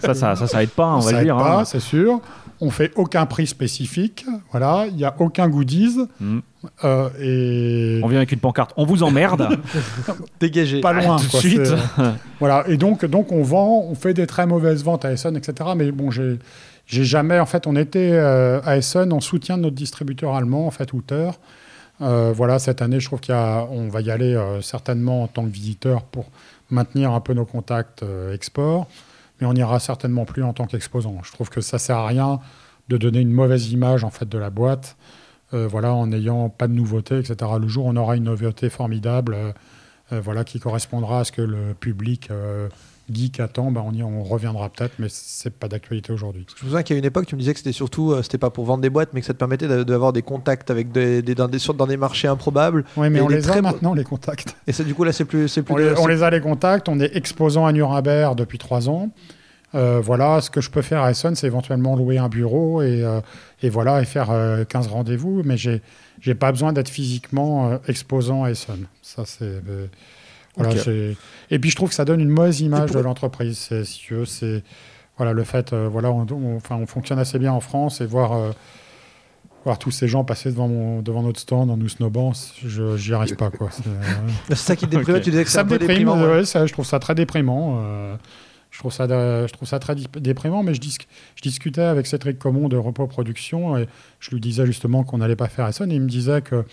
Ça, 0.00 0.14
ça, 0.14 0.34
ça, 0.36 0.46
ça 0.46 0.62
aide 0.62 0.70
pas, 0.70 0.94
on 0.94 0.98
va 0.98 1.02
Ça 1.02 1.12
le 1.12 1.18
aide 1.18 1.24
dire. 1.24 1.36
pas, 1.36 1.60
hein. 1.60 1.64
c'est 1.64 1.80
sûr. 1.80 2.20
On 2.60 2.70
fait 2.70 2.92
aucun 2.96 3.26
prix 3.26 3.46
spécifique. 3.46 4.24
Voilà, 4.50 4.86
il 4.88 4.96
n'y 4.96 5.04
a 5.04 5.14
aucun 5.18 5.48
goodies. 5.48 5.98
Mm. 6.20 6.38
Euh, 6.84 7.08
et 7.20 8.00
On 8.02 8.08
vient 8.08 8.18
avec 8.18 8.32
une 8.32 8.38
pancarte. 8.38 8.72
On 8.76 8.84
vous 8.84 9.02
emmerde. 9.02 9.48
Dégagé. 10.40 10.80
pas 10.80 10.92
loin. 10.92 11.16
tout 11.16 11.36
de 11.36 11.40
suite. 11.40 11.74
Voilà, 12.40 12.64
et 12.68 12.76
donc, 12.76 13.04
donc 13.04 13.32
on 13.32 13.42
vend, 13.42 13.86
on 13.88 13.94
fait 13.94 14.12
des 14.12 14.26
très 14.26 14.46
mauvaises 14.46 14.84
ventes 14.84 15.04
à 15.04 15.12
Essen, 15.12 15.36
etc. 15.36 15.70
Mais 15.76 15.90
bon, 15.90 16.10
j'ai, 16.10 16.38
j'ai 16.86 17.04
jamais, 17.04 17.38
en 17.38 17.46
fait, 17.46 17.66
on 17.66 17.76
était 17.76 18.12
euh, 18.12 18.60
à 18.64 18.76
Essen 18.76 19.12
en 19.12 19.20
soutien 19.20 19.56
de 19.56 19.62
notre 19.62 19.76
distributeur 19.76 20.34
allemand, 20.34 20.66
en 20.66 20.70
fait, 20.70 20.92
Outer. 20.92 21.30
Euh, 22.02 22.32
voilà, 22.34 22.58
cette 22.58 22.82
année, 22.82 23.00
je 23.00 23.06
trouve 23.06 23.20
qu'on 23.20 23.88
va 23.88 24.00
y 24.00 24.10
aller 24.10 24.34
euh, 24.34 24.60
certainement 24.60 25.22
en 25.22 25.28
tant 25.28 25.44
que 25.44 25.50
visiteur 25.50 26.02
pour 26.02 26.26
maintenir 26.70 27.12
un 27.12 27.20
peu 27.20 27.32
nos 27.32 27.44
contacts 27.44 28.02
euh, 28.02 28.34
export, 28.34 28.88
mais 29.40 29.46
on 29.46 29.52
n'ira 29.52 29.78
certainement 29.80 30.24
plus 30.24 30.42
en 30.42 30.52
tant 30.52 30.66
qu'exposant. 30.66 31.18
Je 31.22 31.32
trouve 31.32 31.50
que 31.50 31.60
ça 31.60 31.78
sert 31.78 31.96
à 31.96 32.06
rien 32.06 32.40
de 32.88 32.96
donner 32.96 33.20
une 33.20 33.32
mauvaise 33.32 33.72
image 33.72 34.04
en 34.04 34.10
fait 34.10 34.28
de 34.28 34.38
la 34.38 34.50
boîte, 34.50 34.96
euh, 35.54 35.66
voilà, 35.66 35.92
en 35.92 36.08
n'ayant 36.08 36.48
pas 36.48 36.68
de 36.68 36.72
nouveautés, 36.72 37.18
etc. 37.18 37.36
Le 37.60 37.68
jour 37.68 37.86
on 37.86 37.96
aura 37.96 38.16
une 38.16 38.24
nouveauté 38.24 38.70
formidable, 38.70 39.34
euh, 39.34 39.52
euh, 40.12 40.20
voilà, 40.20 40.44
qui 40.44 40.60
correspondra 40.60 41.20
à 41.20 41.24
ce 41.24 41.32
que 41.32 41.42
le 41.42 41.74
public 41.74 42.30
geek 43.12 43.40
attend, 43.40 43.70
bah, 43.70 43.82
on, 43.84 43.92
y, 43.92 44.02
on 44.02 44.22
reviendra 44.22 44.68
peut-être, 44.68 44.94
mais 44.98 45.06
c'est 45.10 45.50
pas 45.50 45.68
d'actualité 45.68 46.12
aujourd'hui. 46.12 46.46
Je 46.56 46.64
me 46.64 46.68
souviens 46.70 46.82
qu'à 46.82 46.94
une 46.94 47.04
époque, 47.04 47.26
tu 47.26 47.34
me 47.34 47.40
disais 47.40 47.52
que 47.52 47.58
c'était 47.58 47.72
surtout, 47.72 48.12
euh, 48.12 48.22
c'était 48.22 48.38
pas 48.38 48.50
pour 48.50 48.64
vendre 48.64 48.82
des 48.82 48.90
boîtes, 48.90 49.10
mais 49.12 49.20
que 49.20 49.26
ça 49.26 49.32
te 49.32 49.38
permettait 49.38 49.68
d'a- 49.68 49.84
d'avoir 49.84 50.12
des 50.12 50.22
contacts 50.22 50.70
avec 50.70 50.90
des, 50.92 51.22
des- 51.22 51.34
dans, 51.34 51.48
des, 51.48 51.58
sur- 51.58 51.74
dans 51.74 51.86
des 51.86 51.96
marchés 51.96 52.28
improbables. 52.28 52.84
Oui, 52.96 53.08
mais 53.10 53.20
on 53.20 53.28
les 53.28 53.48
a 53.50 53.62
maintenant, 53.62 53.94
les 53.94 54.04
contacts. 54.04 54.56
Et 54.66 54.72
ça, 54.72 54.82
du 54.84 54.94
coup, 54.94 55.04
là, 55.04 55.12
c'est 55.12 55.24
plus, 55.24 55.48
plus. 55.52 55.64
On 55.68 55.76
de- 55.76 55.82
les, 55.82 55.90
on 55.92 56.02
c'est- 56.04 56.08
les 56.08 56.22
a 56.22 56.30
les 56.30 56.40
contacts, 56.40 56.88
on 56.88 56.98
est 57.00 57.14
exposant 57.16 57.64
à 57.66 57.72
Nuremberg 57.72 58.36
depuis 58.36 58.58
trois 58.58 58.88
ans. 58.88 59.10
Euh, 59.74 60.00
voilà, 60.02 60.40
ce 60.40 60.48
que 60.48 60.60
je 60.60 60.70
peux 60.70 60.80
faire 60.80 61.02
à 61.02 61.10
Essen, 61.10 61.34
c'est 61.34 61.46
éventuellement 61.48 61.96
louer 61.96 62.18
un 62.18 62.28
bureau 62.28 62.82
et, 62.82 63.02
euh, 63.02 63.20
et 63.62 63.68
voilà 63.68 64.00
et 64.00 64.04
faire 64.04 64.30
euh, 64.30 64.64
15 64.64 64.86
rendez-vous, 64.86 65.42
mais 65.44 65.56
j'ai 65.56 66.34
pas 66.38 66.50
besoin 66.52 66.72
d'être 66.72 66.88
physiquement 66.88 67.78
exposant 67.88 68.44
à 68.44 68.50
Essen. 68.50 68.86
Ça 69.02 69.24
c'est 69.26 69.60
voilà, 70.56 70.74
et 71.50 71.58
puis 71.58 71.70
je 71.70 71.76
trouve 71.76 71.90
que 71.90 71.94
ça 71.94 72.04
donne 72.04 72.20
une 72.20 72.30
mauvaise 72.30 72.60
image 72.60 72.88
pour- 72.90 72.96
de 72.96 73.02
l'entreprise. 73.04 73.58
C'est 73.58 73.84
si 73.84 73.98
tu 73.98 74.14
veux, 74.14 74.24
c'est 74.24 74.62
voilà 75.18 75.32
le 75.32 75.44
fait 75.44 75.72
euh, 75.72 75.88
voilà 75.90 76.10
on, 76.10 76.26
on- 76.30 76.56
enfin 76.56 76.76
on 76.76 76.86
fonctionne 76.86 77.18
assez 77.18 77.38
bien 77.38 77.52
en 77.52 77.60
France 77.60 78.00
et 78.00 78.06
voir 78.06 78.32
euh, 78.32 78.50
voir 79.64 79.78
tous 79.78 79.90
ces 79.90 80.06
gens 80.08 80.24
passer 80.24 80.50
devant 80.50 80.68
mon 80.68 81.02
devant 81.02 81.22
notre 81.22 81.40
stand 81.40 81.70
en 81.70 81.76
nous 81.76 81.88
snobant, 81.88 82.32
je 82.64 82.96
j'y 82.96 83.12
arrive 83.14 83.36
pas 83.36 83.50
quoi. 83.50 83.68
C'est, 83.72 83.86
euh, 83.86 83.92
C'est 84.48 84.56
ça 84.56 84.76
qui 84.76 84.86
te 84.88 84.96
Ok. 84.96 85.04
tu 85.22 85.30
disais 85.30 85.42
que 85.44 85.50
c'est 85.50 85.56
ça 85.56 85.64
me 85.64 85.70
déprime, 85.70 85.88
déprimant. 85.88 86.20
ouais. 86.22 86.28
ouais, 86.38 86.44
ça, 86.44 86.66
je 86.66 86.72
trouve 86.72 86.86
ça 86.86 86.98
très 87.00 87.14
déprimant. 87.14 87.80
euh, 87.82 88.16
je, 88.70 88.78
trouve 88.78 88.92
ça, 88.92 89.06
je 89.08 89.52
trouve 89.52 89.66
ça 89.66 89.78
très 89.78 89.94
déprimant, 89.94 90.62
mais 90.62 90.74
je, 90.74 90.80
dis, 90.80 90.96
je 91.34 91.42
discutais 91.42 91.80
avec 91.80 92.06
Cédric 92.06 92.38
Comon 92.38 92.68
de 92.68 92.76
Repos 92.76 93.06
Production 93.06 93.76
et 93.78 93.88
je 94.20 94.30
lui 94.30 94.40
disais 94.40 94.66
justement 94.66 95.02
qu'on 95.02 95.18
n'allait 95.18 95.34
pas 95.36 95.48
faire 95.48 95.66
Essen 95.66 95.90
et 95.90 95.94
il 95.94 96.02
me 96.02 96.08
disait 96.08 96.42
que 96.42 96.64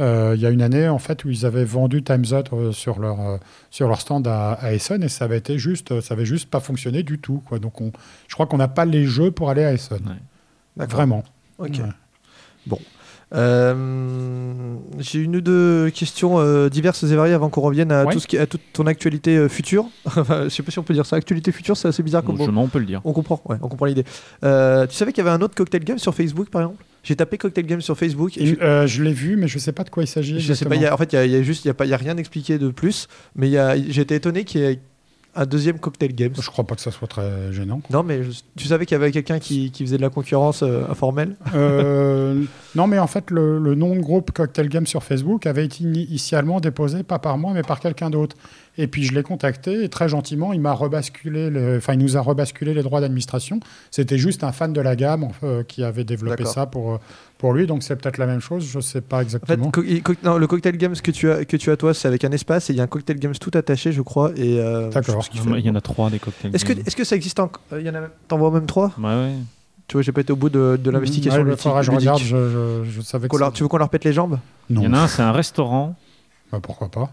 il 0.00 0.40
y 0.40 0.46
a 0.46 0.50
une 0.50 0.62
année 0.62 0.88
en 0.88 0.98
fait 0.98 1.24
où 1.24 1.30
ils 1.30 1.44
avaient 1.46 1.64
vendu 1.64 2.02
Time's 2.02 2.32
Up 2.32 2.48
euh, 2.52 2.72
sur 2.72 2.98
leur 2.98 3.20
euh, 3.20 3.36
sur 3.70 3.86
leur 3.88 4.00
stand 4.00 4.26
à, 4.26 4.52
à 4.54 4.72
Essen 4.72 5.02
et 5.02 5.08
ça 5.08 5.26
avait 5.26 5.38
été 5.38 5.58
juste 5.58 6.00
ça 6.00 6.14
avait 6.14 6.24
juste 6.24 6.50
pas 6.50 6.60
fonctionné 6.60 7.02
du 7.02 7.18
tout 7.18 7.42
quoi. 7.46 7.58
Donc 7.58 7.80
on, 7.80 7.92
je 8.28 8.34
crois 8.34 8.46
qu'on 8.46 8.56
n'a 8.56 8.68
pas 8.68 8.84
les 8.84 9.04
jeux 9.06 9.30
pour 9.30 9.50
aller 9.50 9.64
à 9.64 9.72
Essen. 9.72 10.00
Vraiment. 10.76 11.22
Ok. 11.58 11.80
Ouais. 12.70 12.78
Euh, 13.34 14.74
J'ai 14.98 15.20
une 15.20 15.36
ou 15.36 15.40
deux 15.40 15.90
questions 15.90 16.38
euh, 16.38 16.68
diverses 16.68 17.02
et 17.02 17.14
variées 17.16 17.32
avant 17.34 17.48
qu'on 17.48 17.62
revienne 17.62 17.90
à, 17.92 18.04
Ouais. 18.04 18.12
tout 18.12 18.20
ce 18.20 18.26
qui, 18.26 18.36
à 18.38 18.46
toute 18.46 18.60
ton 18.72 18.86
actualité 18.86 19.36
euh, 19.36 19.48
future. 19.48 19.86
Je 20.16 20.48
sais 20.50 20.62
pas 20.62 20.70
si 20.70 20.78
on 20.78 20.82
peut 20.82 20.92
dire 20.94 21.06
ça. 21.06 21.16
Actualité 21.16 21.50
future, 21.52 21.76
c'est 21.76 21.88
assez 21.88 22.02
bizarre 22.02 22.22
comme 22.24 22.36
Bon, 22.36 22.46
mot. 22.46 22.52
je- 22.52 22.64
on 22.66 22.68
peut 22.68 22.78
le 22.78 22.84
dire. 22.86 23.00
On 23.04 23.12
comprend, 23.12 23.40
ouais, 23.46 23.56
on 23.62 23.68
comprend 23.68 23.86
l'idée. 23.86 24.04
Euh, 24.44 24.86
tu 24.86 24.94
savais 24.96 25.12
qu'il 25.12 25.24
y 25.24 25.26
avait 25.26 25.34
un 25.36 25.40
autre 25.42 25.54
cocktail 25.54 25.82
game 25.84 25.98
sur 25.98 26.14
Facebook, 26.14 26.50
par 26.50 26.62
exemple? 26.62 26.84
J'ai 27.02 27.16
tapé 27.16 27.36
Cocktail 27.38 27.66
Games 27.66 27.80
sur 27.80 27.96
Facebook. 27.98 28.36
et 28.36 28.42
Il- 28.42 28.46
je- 28.56 28.60
euh, 28.62 28.86
je 28.86 29.02
l'ai 29.02 29.12
vu, 29.12 29.36
mais 29.36 29.48
je 29.48 29.58
sais 29.58 29.72
pas 29.72 29.82
de 29.84 29.90
quoi 29.90 30.04
il 30.04 30.06
s'agit. 30.06 30.38
Je 30.40 30.54
sais 30.54 30.64
pas, 30.66 30.76
il 30.76 30.82
y 30.82 30.86
a- 30.86 30.94
en 30.94 30.96
fait, 30.96 31.12
il 31.12 31.16
y 31.16 31.18
a, 31.18 31.24
il 31.26 31.32
y 31.32 31.36
a 31.36 31.42
juste, 31.42 31.64
il 31.64 31.68
y 31.68 31.70
a, 31.70 31.74
pas, 31.74 31.84
il 31.84 31.90
y 31.90 31.94
a 31.94 31.96
rien 31.96 32.16
expliqué 32.16 32.58
de 32.58 32.68
plus, 32.68 33.08
mais 33.34 33.48
été 34.02 34.14
étonné 34.14 34.44
qu'il 34.44 34.60
y 34.60 34.64
ait 34.64 34.78
un 35.34 35.46
deuxième 35.46 35.78
Cocktail 35.78 36.14
Games. 36.14 36.34
Je 36.38 36.50
crois 36.50 36.64
pas 36.64 36.74
que 36.74 36.82
ça 36.82 36.90
soit 36.90 37.08
très 37.08 37.52
gênant. 37.52 37.80
Non, 37.90 38.02
mais 38.02 38.22
je- 38.22 38.42
tu 38.56 38.66
savais 38.68 38.84
qu'il 38.86 38.94
y 38.94 39.00
avait 39.00 39.10
quelqu'un 39.10 39.38
qui, 39.38 39.70
qui 39.70 39.82
faisait 39.84 39.96
de 39.96 40.02
la 40.02 40.10
concurrence 40.10 40.62
euh, 40.62 40.82
informelle? 40.90 41.36
Euh, 41.54 42.42
non, 42.74 42.86
mais 42.86 42.98
en 42.98 43.06
fait, 43.06 43.30
le, 43.30 43.58
le 43.58 43.74
nom 43.74 43.96
de 43.96 44.00
groupe 44.00 44.30
Cocktail 44.32 44.68
Game 44.68 44.86
sur 44.86 45.02
Facebook 45.02 45.46
avait 45.46 45.64
été 45.64 45.84
ini- 45.84 46.06
initialement 46.06 46.60
déposé 46.60 47.02
pas 47.02 47.18
par 47.18 47.38
moi, 47.38 47.52
mais 47.54 47.62
par 47.62 47.80
quelqu'un 47.80 48.10
d'autre. 48.10 48.36
Et 48.78 48.86
puis 48.86 49.04
je 49.04 49.12
l'ai 49.14 49.22
contacté 49.22 49.84
et 49.84 49.88
très 49.90 50.08
gentiment, 50.08 50.54
il 50.54 50.60
m'a 50.60 50.72
rebasculé, 50.72 51.50
le- 51.50 51.76
enfin, 51.76 51.92
il 51.92 51.98
nous 51.98 52.16
a 52.16 52.20
rebasculé 52.22 52.72
les 52.72 52.82
droits 52.82 53.02
d'administration. 53.02 53.60
C'était 53.90 54.16
juste 54.16 54.44
un 54.44 54.52
fan 54.52 54.72
de 54.72 54.80
la 54.80 54.96
gamme 54.96 55.28
euh, 55.44 55.62
qui 55.62 55.84
avait 55.84 56.04
développé 56.04 56.44
ça 56.46 56.64
pour, 56.64 56.92
euh, 56.94 56.98
pour 57.36 57.52
lui, 57.52 57.66
donc 57.66 57.82
c'est 57.82 57.96
peut-être 57.96 58.16
la 58.16 58.24
même 58.26 58.40
chose, 58.40 58.64
je 58.66 58.80
sais 58.80 59.02
pas 59.02 59.16
En 59.16 59.18
fait, 59.18 59.24
exactement. 59.24 59.70
co- 59.70 59.82
il- 59.82 60.02
co- 60.02 60.14
non, 60.24 60.38
le 60.38 60.46
Cocktail 60.46 60.78
Games 60.78 60.94
que 60.94 61.10
tu 61.10 61.30
as, 61.30 61.44
que 61.44 61.56
tu 61.58 61.70
as 61.70 61.76
toi, 61.76 61.92
c'est 61.92 62.08
avec 62.08 62.24
un 62.24 62.32
espace 62.32 62.70
et 62.70 62.72
il 62.72 62.76
y 62.76 62.80
a 62.80 62.84
un 62.84 62.86
Cocktail 62.86 63.18
Games 63.18 63.34
tout 63.34 63.50
attaché, 63.52 63.92
je 63.92 64.00
crois. 64.00 64.30
Et 64.36 64.58
euh, 64.58 64.88
D'accord. 64.90 65.22
Il 65.34 65.60
y 65.66 65.68
en 65.70 65.74
a 65.74 65.80
trois 65.82 66.08
des 66.08 66.18
cocktails. 66.18 66.54
Est-ce 66.54 66.64
que, 66.64 66.72
games. 66.72 66.84
est-ce 66.86 66.96
que 66.96 67.04
ça 67.04 67.14
existe 67.16 67.40
encore 67.40 67.60
Il 67.78 67.82
y 67.86 67.90
en 67.90 67.94
a, 67.94 68.00
t'en 68.28 68.38
vois 68.38 68.50
même 68.52 68.64
trois? 68.66 68.90
Ouais, 68.98 69.04
ouais. 69.04 69.32
Tu 69.88 69.94
vois, 69.98 70.02
j'ai 70.02 70.12
pas 70.12 70.22
été 70.22 70.32
au 70.32 70.36
bout 70.36 70.48
de, 70.48 70.78
de 70.82 70.90
l'investigation 70.90 71.40
Ouais, 71.40 71.44
il 71.46 71.50
ludique- 71.50 71.62
faudra 71.62 71.80
que 71.80 71.86
je 71.86 71.90
ludique. 71.90 72.08
regarde, 72.08 72.22
je, 72.22 72.84
je- 72.86 72.90
je 72.90 73.00
savais 73.02 73.26
que 73.26 73.32
Qu'on 73.32 73.36
leur- 73.36 73.48
ça- 73.48 73.54
tu 73.54 73.62
veux 73.64 73.68
qu'on 73.68 73.76
leur 73.76 73.90
pète 73.90 74.04
les 74.04 74.14
jambes? 74.14 74.38
Non, 74.70 74.80
Il 74.80 74.84
y 74.84 74.86
en 74.86 74.94
a 74.94 75.00
un, 75.00 75.08
c'est 75.08 75.20
un 75.22 75.32
restaurant. 75.32 75.94
Bah, 76.50 76.60
pourquoi 76.62 76.88
pas. 76.90 77.12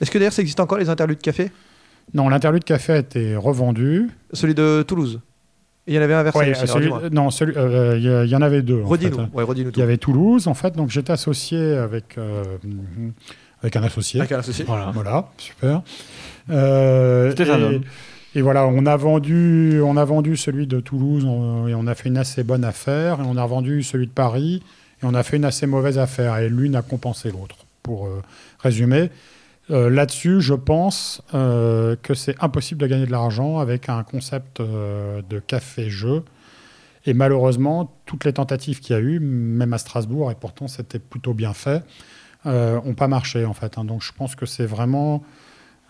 Est-ce 0.00 0.10
que 0.10 0.18
d'ailleurs 0.18 0.32
ça 0.32 0.42
existe 0.42 0.60
encore 0.60 0.78
les 0.78 0.88
interludes 0.88 1.18
café? 1.20 1.50
Non, 2.14 2.28
l'interlude 2.28 2.64
café 2.64 2.92
a 2.94 2.98
été 2.98 3.36
revendu. 3.36 4.08
Celui 4.32 4.54
de 4.54 4.82
Toulouse. 4.86 5.20
Il 5.86 5.94
y 5.94 5.98
en 5.98 6.02
avait 6.02 6.14
un 6.14 6.18
à 6.18 6.22
Versailles 6.22 6.48
Ouais, 6.50 6.52
aussi, 6.52 6.64
euh, 6.64 6.66
celui- 6.66 6.84
dis-moi. 6.84 7.02
non, 7.10 7.30
celui- 7.30 7.54
euh, 7.56 7.96
il 8.24 8.30
y, 8.30 8.36
en 8.36 8.42
avait 8.42 8.60
deux. 8.62 8.82
en 8.82 8.86
Redis-nous. 8.86 9.16
fait. 9.16 9.22
Ouais, 9.34 9.42
redis-nous 9.42 9.70
Il 9.74 9.78
y 9.78 9.82
avait 9.82 9.96
Toulouse, 9.96 10.46
en 10.46 10.54
fait, 10.54 10.76
donc 10.76 10.90
j'étais 10.90 11.12
associé 11.12 11.76
avec, 11.76 12.18
euh, 12.18 12.44
avec 13.62 13.74
un 13.76 13.82
associé. 13.82 14.20
Avec 14.20 14.32
un 14.32 14.38
associé. 14.40 14.64
Voilà. 14.66 14.90
Voilà, 14.92 15.28
super. 15.38 15.82
Euh, 16.50 17.30
C'était 17.30 17.50
un 17.50 17.58
et, 17.58 17.62
homme. 17.76 17.80
et 18.34 18.42
voilà, 18.42 18.66
on 18.66 18.84
a 18.86 18.96
vendu, 18.96 19.80
on 19.82 19.96
a 19.96 20.04
vendu 20.04 20.36
celui 20.36 20.66
de 20.66 20.80
Toulouse 20.80 21.24
on- 21.24 21.68
et 21.68 21.74
on 21.74 21.86
a 21.86 21.94
fait 21.94 22.08
une 22.08 22.18
assez 22.18 22.42
bonne 22.42 22.64
affaire. 22.64 23.20
Et 23.20 23.24
on 23.26 23.36
a 23.36 23.46
vendu 23.46 23.82
celui 23.82 24.06
de 24.06 24.12
Paris 24.12 24.62
et 25.02 25.06
on 25.06 25.14
a 25.14 25.22
fait 25.22 25.36
une 25.38 25.44
assez 25.44 25.66
mauvaise 25.66 25.98
affaire. 25.98 26.36
Et 26.38 26.48
l'une 26.48 26.76
a 26.76 26.82
compensé 26.82 27.30
l'autre. 27.30 27.56
Pour 27.82 28.06
euh, 28.06 28.22
résumer, 28.58 29.10
Euh, 29.70 29.90
là-dessus, 29.90 30.40
je 30.40 30.54
pense 30.54 31.22
euh, 31.34 31.94
que 32.02 32.14
c'est 32.14 32.34
impossible 32.42 32.80
de 32.80 32.86
gagner 32.86 33.06
de 33.06 33.10
l'argent 33.10 33.58
avec 33.58 33.88
un 33.88 34.02
concept 34.02 34.60
euh, 34.60 35.20
de 35.28 35.38
café-jeu. 35.38 36.24
Et 37.04 37.12
malheureusement, 37.14 37.94
toutes 38.06 38.24
les 38.24 38.32
tentatives 38.32 38.80
qu'il 38.80 38.96
y 38.96 38.98
a 38.98 39.02
eu, 39.02 39.20
même 39.20 39.72
à 39.72 39.78
Strasbourg, 39.78 40.30
et 40.30 40.34
pourtant 40.34 40.68
c'était 40.68 40.98
plutôt 40.98 41.32
bien 41.32 41.54
fait, 41.54 41.82
n'ont 42.44 42.94
pas 42.94 43.08
marché 43.08 43.44
en 43.44 43.54
fait. 43.54 43.78
hein. 43.78 43.84
Donc 43.84 44.02
je 44.02 44.12
pense 44.12 44.34
que 44.34 44.46
c'est 44.46 44.66
vraiment 44.66 45.22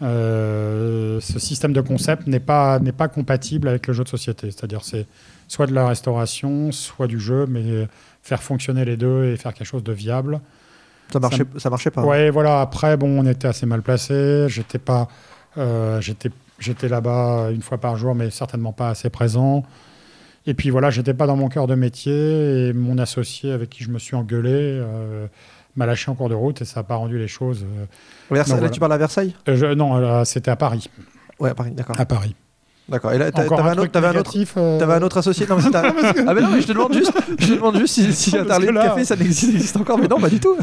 ce 0.01 1.19
système 1.39 1.73
de 1.73 1.81
concept 1.81 2.29
n'est 2.29 2.39
pas 2.41 2.79
pas 2.97 3.09
compatible 3.09 3.67
avec 3.69 3.89
le 3.89 3.95
jeu 3.95 4.05
de 4.05 4.09
société. 4.09 4.51
C'est-à-dire 4.51 4.85
c'est 4.85 5.07
soit 5.49 5.67
de 5.67 5.75
la 5.75 5.89
restauration, 5.89 6.71
soit 6.71 7.09
du 7.09 7.19
jeu, 7.19 7.47
mais 7.49 7.89
faire 8.23 8.43
fonctionner 8.43 8.85
les 8.85 8.97
deux 8.97 9.25
et 9.25 9.37
faire 9.37 9.55
quelque 9.55 9.67
chose 9.67 9.85
de 9.85 9.93
viable. 9.93 10.41
Ça 11.13 11.21
marchait, 11.21 11.45
ça 11.57 11.71
marchait 11.71 11.91
pas. 11.91 12.03
hein. 12.03 12.05
Ouais, 12.07 12.31
voilà. 12.31 12.61
Après, 12.61 12.97
bon, 12.97 13.21
on 13.21 13.27
était 13.27 13.49
assez 13.49 13.67
mal 13.67 13.83
placé. 13.83 14.47
J'étais 14.49 14.79
pas, 14.79 15.09
euh, 15.57 16.01
j'étais, 16.01 16.31
j'étais 16.59 16.89
là-bas 16.89 17.51
une 17.53 17.63
fois 17.63 17.79
par 17.79 17.97
jour, 17.97 18.15
mais 18.15 18.31
certainement 18.31 18.73
pas 18.73 18.91
assez 18.91 19.09
présent. 19.11 19.63
Et 20.47 20.55
puis 20.55 20.71
voilà, 20.71 20.91
j'étais 20.91 21.15
pas 21.15 21.27
dans 21.27 21.37
mon 21.37 21.49
cœur 21.49 21.67
de 21.67 21.75
métier 21.75 22.69
et 22.69 22.73
mon 22.73 22.99
associé 22.99 23.53
avec 23.53 23.69
qui 23.71 23.85
je 23.85 23.91
me 23.91 23.99
suis 23.99 24.17
engueulé 24.17 24.51
euh, 24.53 25.27
m'a 25.77 25.85
lâché 25.87 26.11
en 26.11 26.15
cours 26.15 26.29
de 26.31 26.35
route 26.35 26.63
et 26.63 26.65
ça 26.65 26.81
n'a 26.81 26.85
pas 26.85 26.95
rendu 26.97 27.19
les 27.19 27.29
choses. 27.29 27.65
euh, 27.65 27.85
Versailles- 28.31 28.55
là, 28.55 28.59
voilà. 28.61 28.71
tu 28.73 28.81
parles 28.81 28.93
à 28.93 28.99
Versailles? 28.99 29.35
Euh, 29.49 29.57
je- 29.57 29.75
non, 29.75 29.97
là, 29.99 30.25
c'était 30.25 30.51
à 30.51 30.57
Paris. 30.57 30.89
Ouais, 31.39 31.51
à 31.51 31.55
Paris, 31.55 31.73
d'accord. 31.73 32.01
À 32.01 32.05
Paris. 32.07 32.35
D'accord. 32.89 33.13
Et 33.13 33.19
là, 33.19 33.31
t'avais 33.31 33.49
un 33.49 33.53
un, 33.53 33.79
autre, 33.79 34.01
un 34.01 34.15
autre, 34.17 34.35
euh, 34.57 34.81
un 34.81 35.03
autre 35.03 35.19
associé. 35.19 35.47
Non, 35.47 35.57
mais 35.57 35.63
ah 35.75 36.35
mais 36.35 36.41
non, 36.41 36.49
mais 36.51 36.63
je 36.63 36.67
te 36.67 36.73
demande 36.73 36.95
juste, 36.95 37.13
je 37.39 37.47
te 37.47 37.53
demande 37.53 37.77
juste 37.79 37.95
si, 37.95 38.13
si 38.15 38.37
Interlude 38.37 38.71
là- 38.71 38.85
Café 38.85 39.05
ça 39.05 39.15
n'existe, 39.15 39.55
existe 39.55 39.77
encore, 39.77 39.99
mais 39.99 40.09
non, 40.09 40.19
pas 40.19 40.31
du 40.31 40.41
tout. 40.41 40.57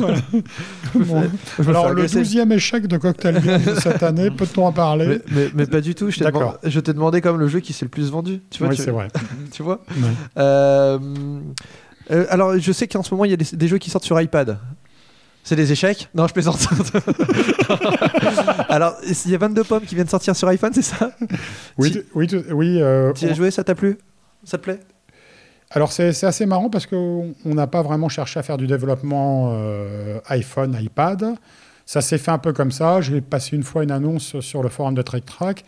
Bon. 0.96 1.24
Alors, 1.68 1.90
le 1.94 2.04
agresser. 2.04 2.24
12e 2.24 2.52
échec 2.52 2.88
de 2.88 2.98
Cocktail 2.98 3.42
Game 3.42 3.62
de 3.62 3.76
cette 3.76 4.02
année, 4.02 4.32
peut-on 4.38 4.66
en 4.66 4.72
parler 4.72 5.08
Mais, 5.08 5.22
mais, 5.32 5.50
mais 5.54 5.66
pas 5.68 5.82
du 5.82 5.94
tout. 5.94 6.10
Je 6.10 6.18
t'ai 6.18 6.24
D'accord. 6.24 6.58
demandé, 6.64 7.22
comme 7.22 7.38
le 7.38 7.48
jeu 7.48 7.60
qui 7.60 7.74
s'est 7.74 7.86
le 7.86 7.90
plus 7.90 8.10
vendu. 8.10 8.42
Tu 8.50 8.60
vois, 8.60 8.70
Oui, 8.70 8.76
tu, 8.76 8.82
c'est 8.82 8.92
vrai. 8.92 9.08
tu 9.52 9.62
vois. 9.62 9.82
Ouais. 9.96 10.08
Euh, 10.40 10.98
euh, 12.12 12.26
alors, 12.30 12.58
je 12.58 12.72
sais 12.72 12.88
qu'en 12.88 13.04
ce 13.04 13.14
moment, 13.14 13.26
il 13.26 13.32
y 13.32 13.34
a 13.34 13.38
des, 13.38 13.46
des 13.54 13.68
jeux 13.68 13.78
qui 13.78 13.92
sortent 13.92 14.06
sur 14.06 14.20
iPad. 14.20 14.58
C'est 15.46 15.56
des 15.56 15.72
échecs? 15.72 16.10
Non, 16.16 16.28
je 16.28 16.34
plaisante. 16.34 16.60
alors, 18.70 18.96
il 19.26 19.32
y 19.32 19.36
a 19.36 19.38
22 19.38 19.64
pommes 19.64 19.84
qui 19.84 19.96
viennent 19.96 20.08
sortir 20.08 20.36
sur 20.36 20.48
iPhone, 20.48 20.72
c'est 20.74 20.82
ça? 20.82 21.12
Oui, 21.78 21.92
Tu- 21.92 22.06
oui, 22.16 22.28
tu- 22.28 22.44
oui. 22.52 22.82
euh, 22.82 23.12
Tu 23.14 23.26
y 23.26 23.30
as 23.30 23.34
joué, 23.34 23.52
ça 23.52 23.64
t'a 23.64 23.76
plu? 23.76 23.98
Ça 24.44 24.58
te 24.58 24.64
plaît? 24.64 24.80
Alors 25.72 25.92
c'est 25.92 26.14
c'est 26.14 26.28
assez 26.28 26.46
marrant 26.46 26.70
parce 26.70 26.86
qu'on 26.86 27.34
on 27.44 27.56
n'a 27.56 27.66
pas 27.68 27.82
vraiment 27.82 28.08
cherché 28.08 28.40
à 28.40 28.44
faire 28.44 28.56
du 28.58 28.68
développement 28.68 29.50
euh, 29.54 30.20
iPhone, 30.28 30.78
iPad. 30.80 31.36
Ça 31.88 32.02
s'est 32.02 32.20
fait 32.20 32.32
un 32.32 32.38
peu 32.38 32.54
comme 32.54 32.72
ça. 32.72 33.02
J'ai 33.02 33.20
passé 33.20 33.56
une 33.56 33.64
fois 33.64 33.84
une 33.84 33.92
annonce 33.92 34.40
sur 34.42 34.62
le 34.64 34.70
forum 34.70 34.94
de 34.94 35.02
Trick 35.02 35.26
Track. 35.26 35.66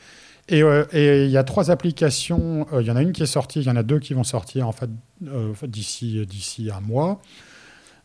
Et 0.49 0.61
euh, 0.64 0.85
et 0.93 1.25
il 1.25 1.31
y 1.31 1.38
a 1.38 1.43
trois 1.43 1.72
applications. 1.72 2.67
euh, 2.73 2.81
Il 2.81 2.88
y 2.88 2.91
en 2.91 2.95
a 2.95 3.01
une 3.01 3.11
qui 3.11 3.23
est 3.23 3.27
sortie, 3.27 3.59
il 3.59 3.65
y 3.65 3.69
en 3.72 3.75
a 3.75 3.83
deux 3.83 3.99
qui 3.99 4.14
vont 4.14 4.23
sortir 4.23 4.67
en 4.67 4.72
fait 4.72 4.89
euh, 5.27 5.51
d'ici 5.67 6.25
d'ici 6.27 6.69
un 6.75 6.80
mois. 6.80 7.19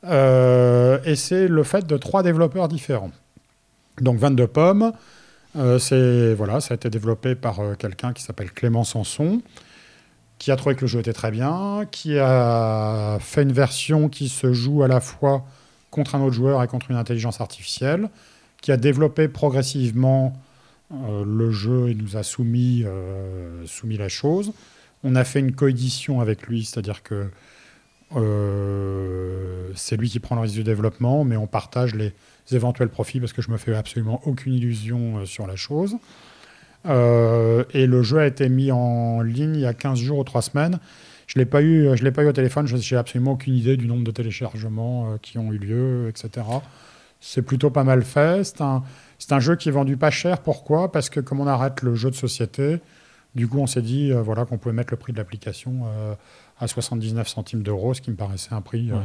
Euh, 0.05 0.99
et 1.05 1.17
c'est 1.17 1.49
le 1.49 1.63
fait 1.63 1.87
de 1.87 1.97
trois 1.97 2.23
développeurs 2.23 2.69
différents. 2.69 3.13
Donc 4.01 4.19
22 4.19 4.47
pommes. 4.47 4.93
Euh, 5.57 5.79
c'est 5.79 6.35
voilà, 6.35 6.61
ça 6.61 6.75
a 6.75 6.77
été 6.77 6.89
développé 6.89 7.35
par 7.35 7.61
euh, 7.61 7.75
quelqu'un 7.75 8.13
qui 8.13 8.23
s'appelle 8.23 8.51
Clément 8.53 8.85
Sanson 8.85 9.43
qui 10.39 10.51
a 10.51 10.57
trouvé 10.57 10.75
que 10.75 10.81
le 10.81 10.87
jeu 10.89 10.99
était 10.99 11.13
très 11.13 11.31
bien, 11.31 11.85
qui 11.93 12.19
a 12.19 13.19
fait 13.21 13.43
une 13.43 13.53
version 13.53 14.09
qui 14.09 14.29
se 14.29 14.53
joue 14.53 14.83
à 14.83 14.89
la 14.89 15.01
fois 15.01 15.45
contre 15.93 16.17
un 16.17 16.21
autre 16.21 16.35
joueur 16.35 16.61
et 16.65 16.67
contre 16.67 16.91
une 16.91 16.97
intelligence 16.97 17.41
artificielle, 17.41 18.11
qui 18.61 18.73
a 18.73 18.77
développé 18.77 19.29
progressivement 19.29 20.33
le 21.25 21.51
jeu 21.51 21.91
et 21.91 21.95
nous 21.95 22.17
a 22.17 22.23
soumis, 22.23 22.83
euh, 22.85 23.65
soumis 23.67 23.97
la 23.97 24.09
chose. 24.09 24.53
On 25.05 25.15
a 25.15 25.25
fait 25.25 25.41
une 25.41 25.53
coédition 25.53 26.21
avec 26.21 26.47
lui, 26.47 26.65
c'est-à-dire 26.65 27.03
que 27.03 27.31
euh, 28.16 29.70
c'est 29.74 29.97
lui 29.97 30.08
qui 30.08 30.20
prend 30.20 30.34
le 30.34 30.42
risque 30.42 30.55
du 30.55 30.65
développement, 30.65 31.24
mais 31.24 31.36
on 31.36 31.47
partage 31.47 31.94
les 31.94 32.12
éventuels 32.50 32.89
profits 32.89 33.20
parce 33.20 33.32
que 33.32 33.42
je 33.42 33.50
me 33.50 33.57
fais 33.57 33.74
absolument 33.74 34.20
aucune 34.26 34.55
illusion 34.55 35.18
euh, 35.18 35.24
sur 35.24 35.47
la 35.47 35.57
chose. 35.57 35.97
Euh, 36.86 37.65
et 37.73 37.86
le 37.86 38.02
jeu 38.02 38.18
a 38.18 38.26
été 38.26 38.49
mis 38.49 38.73
en 38.73 39.23
ligne 39.23 39.55
il 39.55 39.60
y 39.60 39.66
a 39.66 39.74
15 39.74 39.99
jours 39.99 40.18
ou 40.18 40.24
3 40.24 40.42
semaines. 40.42 40.78
Je 41.26 41.39
ne 41.39 41.44
l'ai 41.44 41.47
pas, 41.49 41.62
eu- 41.62 41.97
je 41.97 42.02
l'ai 42.05 42.10
pas 42.10 42.23
eu 42.24 42.28
au 42.28 42.32
téléphone, 42.32 42.66
je 42.66 42.76
n'ai 42.76 42.99
absolument 42.99 43.32
aucune 43.32 43.55
idée 43.55 43.76
du 43.76 43.86
nombre 43.86 44.05
de 44.05 44.10
téléchargements 44.10 45.16
qui 45.23 45.39
ont 45.39 45.52
eu 45.52 45.58
lieu, 45.58 46.08
etc. 46.08 46.44
C'est 47.20 47.42
plutôt 47.42 47.70
pas 47.70 47.84
mal 47.84 48.02
fait. 48.02 48.42
C'est 48.44 48.60
un, 48.60 48.82
c'est 49.18 49.32
un 49.32 49.39
jeu 49.41 49.55
qui 49.57 49.68
est 49.68 49.73
vendu 49.73 49.97
pas 49.97 50.10
cher. 50.10 50.41
Pourquoi? 50.41 50.91
Parce 50.91 51.08
que 51.08 51.20
comme 51.20 51.41
on 51.41 51.47
arrête 51.47 51.82
le 51.82 51.94
jeu 51.94 52.10
de 52.10 52.16
société, 52.16 52.81
du 53.35 53.49
coup 53.49 53.59
on 53.59 53.67
s'est 53.67 53.83
dit 53.83 54.12
euh, 54.12 54.23
voilà, 54.23 54.44
qu'on 54.44 54.59
pouvait 54.59 54.75
mettre 54.75 54.93
le 54.93 54.97
prix 54.99 55.12
de 55.12 55.19
l'application 55.19 55.73
euh, 55.86 56.15
à 56.61 56.67
79 56.69 57.27
centimes 57.28 57.62
d'euros, 57.62 57.94
ce 57.94 58.01
qui 58.01 58.11
me 58.11 58.17
paraissait 58.17 58.52
un 58.55 58.61
prix... 58.61 58.91
euh, 58.91 58.94
Ouais. 58.97 59.01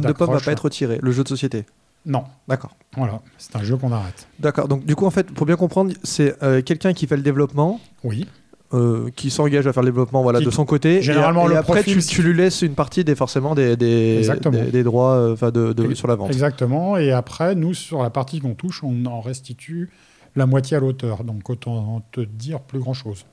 22 0.00 0.14
pommes 0.14 0.32
va 0.32 0.40
pas 0.40 0.52
être 0.52 0.64
retiré, 0.64 0.98
le 1.02 1.10
jeu 1.12 1.22
de 1.22 1.28
société. 1.28 1.64
Non, 2.06 2.24
D'accord. 2.48 2.76
voilà, 2.96 3.20
c'est 3.38 3.56
un 3.56 3.62
jeu 3.62 3.76
qu'on 3.76 3.90
arrête. 3.92 4.28
D'accord. 4.38 4.68
Donc, 4.68 4.84
du 4.84 4.94
coup, 4.94 5.06
en 5.06 5.10
fait, 5.10 5.30
pour 5.32 5.46
bien 5.46 5.56
comprendre, 5.56 5.92
c'est 6.02 6.42
euh, 6.42 6.60
quelqu'un 6.60 6.92
qui 6.92 7.06
fait 7.06 7.16
le 7.16 7.22
développement, 7.22 7.80
Oui, 8.04 8.26
euh, 8.74 9.08
qui 9.16 9.30
s'engage 9.30 9.66
à 9.66 9.72
faire 9.72 9.82
le 9.82 9.88
développement 9.90 10.22
voilà, 10.22 10.38
Qui- 10.40 10.44
de 10.46 10.50
son 10.50 10.66
côté. 10.66 11.00
généralement, 11.00 11.44
et, 11.44 11.46
et 11.46 11.54
le 11.54 11.56
après, 11.58 11.80
profil- 11.82 12.02
tu, 12.06 12.06
tu 12.16 12.22
lui 12.22 12.34
laisses 12.36 12.60
une 12.62 12.74
partie 12.74 13.04
des, 13.04 13.14
forcément 13.14 13.54
des, 13.54 13.76
des, 13.78 14.18
Exactement. 14.18 14.58
des, 14.64 14.70
des 14.70 14.82
droits 14.82 15.14
euh, 15.14 15.32
enfin, 15.32 15.50
de, 15.50 15.72
de- 15.72 15.94
sur 15.94 16.06
la 16.08 16.14
vente. 16.16 16.28
Exactement. 16.30 16.98
Et 16.98 17.10
après, 17.10 17.54
nous, 17.54 17.72
sur 17.72 18.02
la 18.02 18.10
partie 18.10 18.38
qu'on 18.40 18.54
touche, 18.54 18.82
on 18.84 19.06
en 19.06 19.20
restitue 19.22 19.90
la 20.36 20.44
moitié 20.46 20.76
à 20.76 20.80
l'auteur. 20.80 21.24
Donc, 21.24 21.48
autant 21.48 22.02
te 22.12 22.20
dire 22.20 22.60
plus 22.60 22.80
grand-chose. 22.80 23.24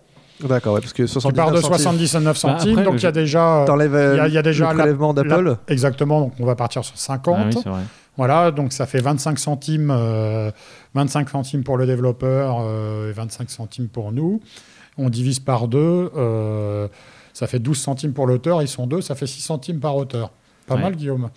D'accord, 0.47 0.73
ouais, 0.75 0.81
parce 0.81 0.93
que 0.93 1.03
Tu 1.03 1.07
79 1.07 1.45
pars 1.45 1.51
de 1.53 1.61
centimes, 1.61 1.97
79 2.07 2.37
centimes, 2.37 2.71
après, 2.79 2.83
donc 2.83 2.95
il 3.01 3.03
y 3.03 3.07
a 3.07 3.11
déjà... 3.11 3.63
T'enlèves 3.67 3.95
euh, 3.95 4.13
Il 4.15 4.17
y 4.17 4.19
a- 4.21 4.27
y 4.27 4.37
a 4.37 4.41
déjà 4.41 4.71
le 4.71 4.77
prélèvement 4.77 5.13
d'Apple. 5.13 5.57
Exactement, 5.67 6.21
donc 6.21 6.33
on 6.39 6.45
va 6.45 6.55
partir 6.55 6.83
sur 6.83 6.97
50. 6.97 7.35
Ah 7.39 7.45
oui, 7.47 7.61
vrai. 7.65 7.81
Voilà, 8.17 8.51
donc 8.51 8.73
ça 8.73 8.85
fait 8.85 8.99
25 8.99 9.39
centimes, 9.39 9.89
euh, 9.91 10.51
25 10.95 11.29
centimes 11.29 11.63
pour 11.63 11.77
le 11.77 11.85
développeur 11.85 12.57
euh, 12.61 13.09
et 13.09 13.13
25 13.13 13.49
centimes 13.49 13.87
pour 13.87 14.11
nous. 14.11 14.41
On 14.97 15.09
divise 15.09 15.39
par 15.39 15.67
deux, 15.67 16.11
euh, 16.17 16.87
ça 17.33 17.47
fait 17.47 17.59
12 17.59 17.77
centimes 17.79 18.13
pour 18.13 18.27
l'auteur, 18.27 18.61
ils 18.61 18.67
sont 18.67 18.85
deux, 18.87 19.01
ça 19.01 19.15
fait 19.15 19.27
6 19.27 19.41
centimes 19.41 19.79
par 19.79 19.95
auteur. 19.95 20.31
Pas 20.67 20.75
Ouais. 20.75 20.81
mal, 20.81 20.95
Guillaume. 20.95 21.29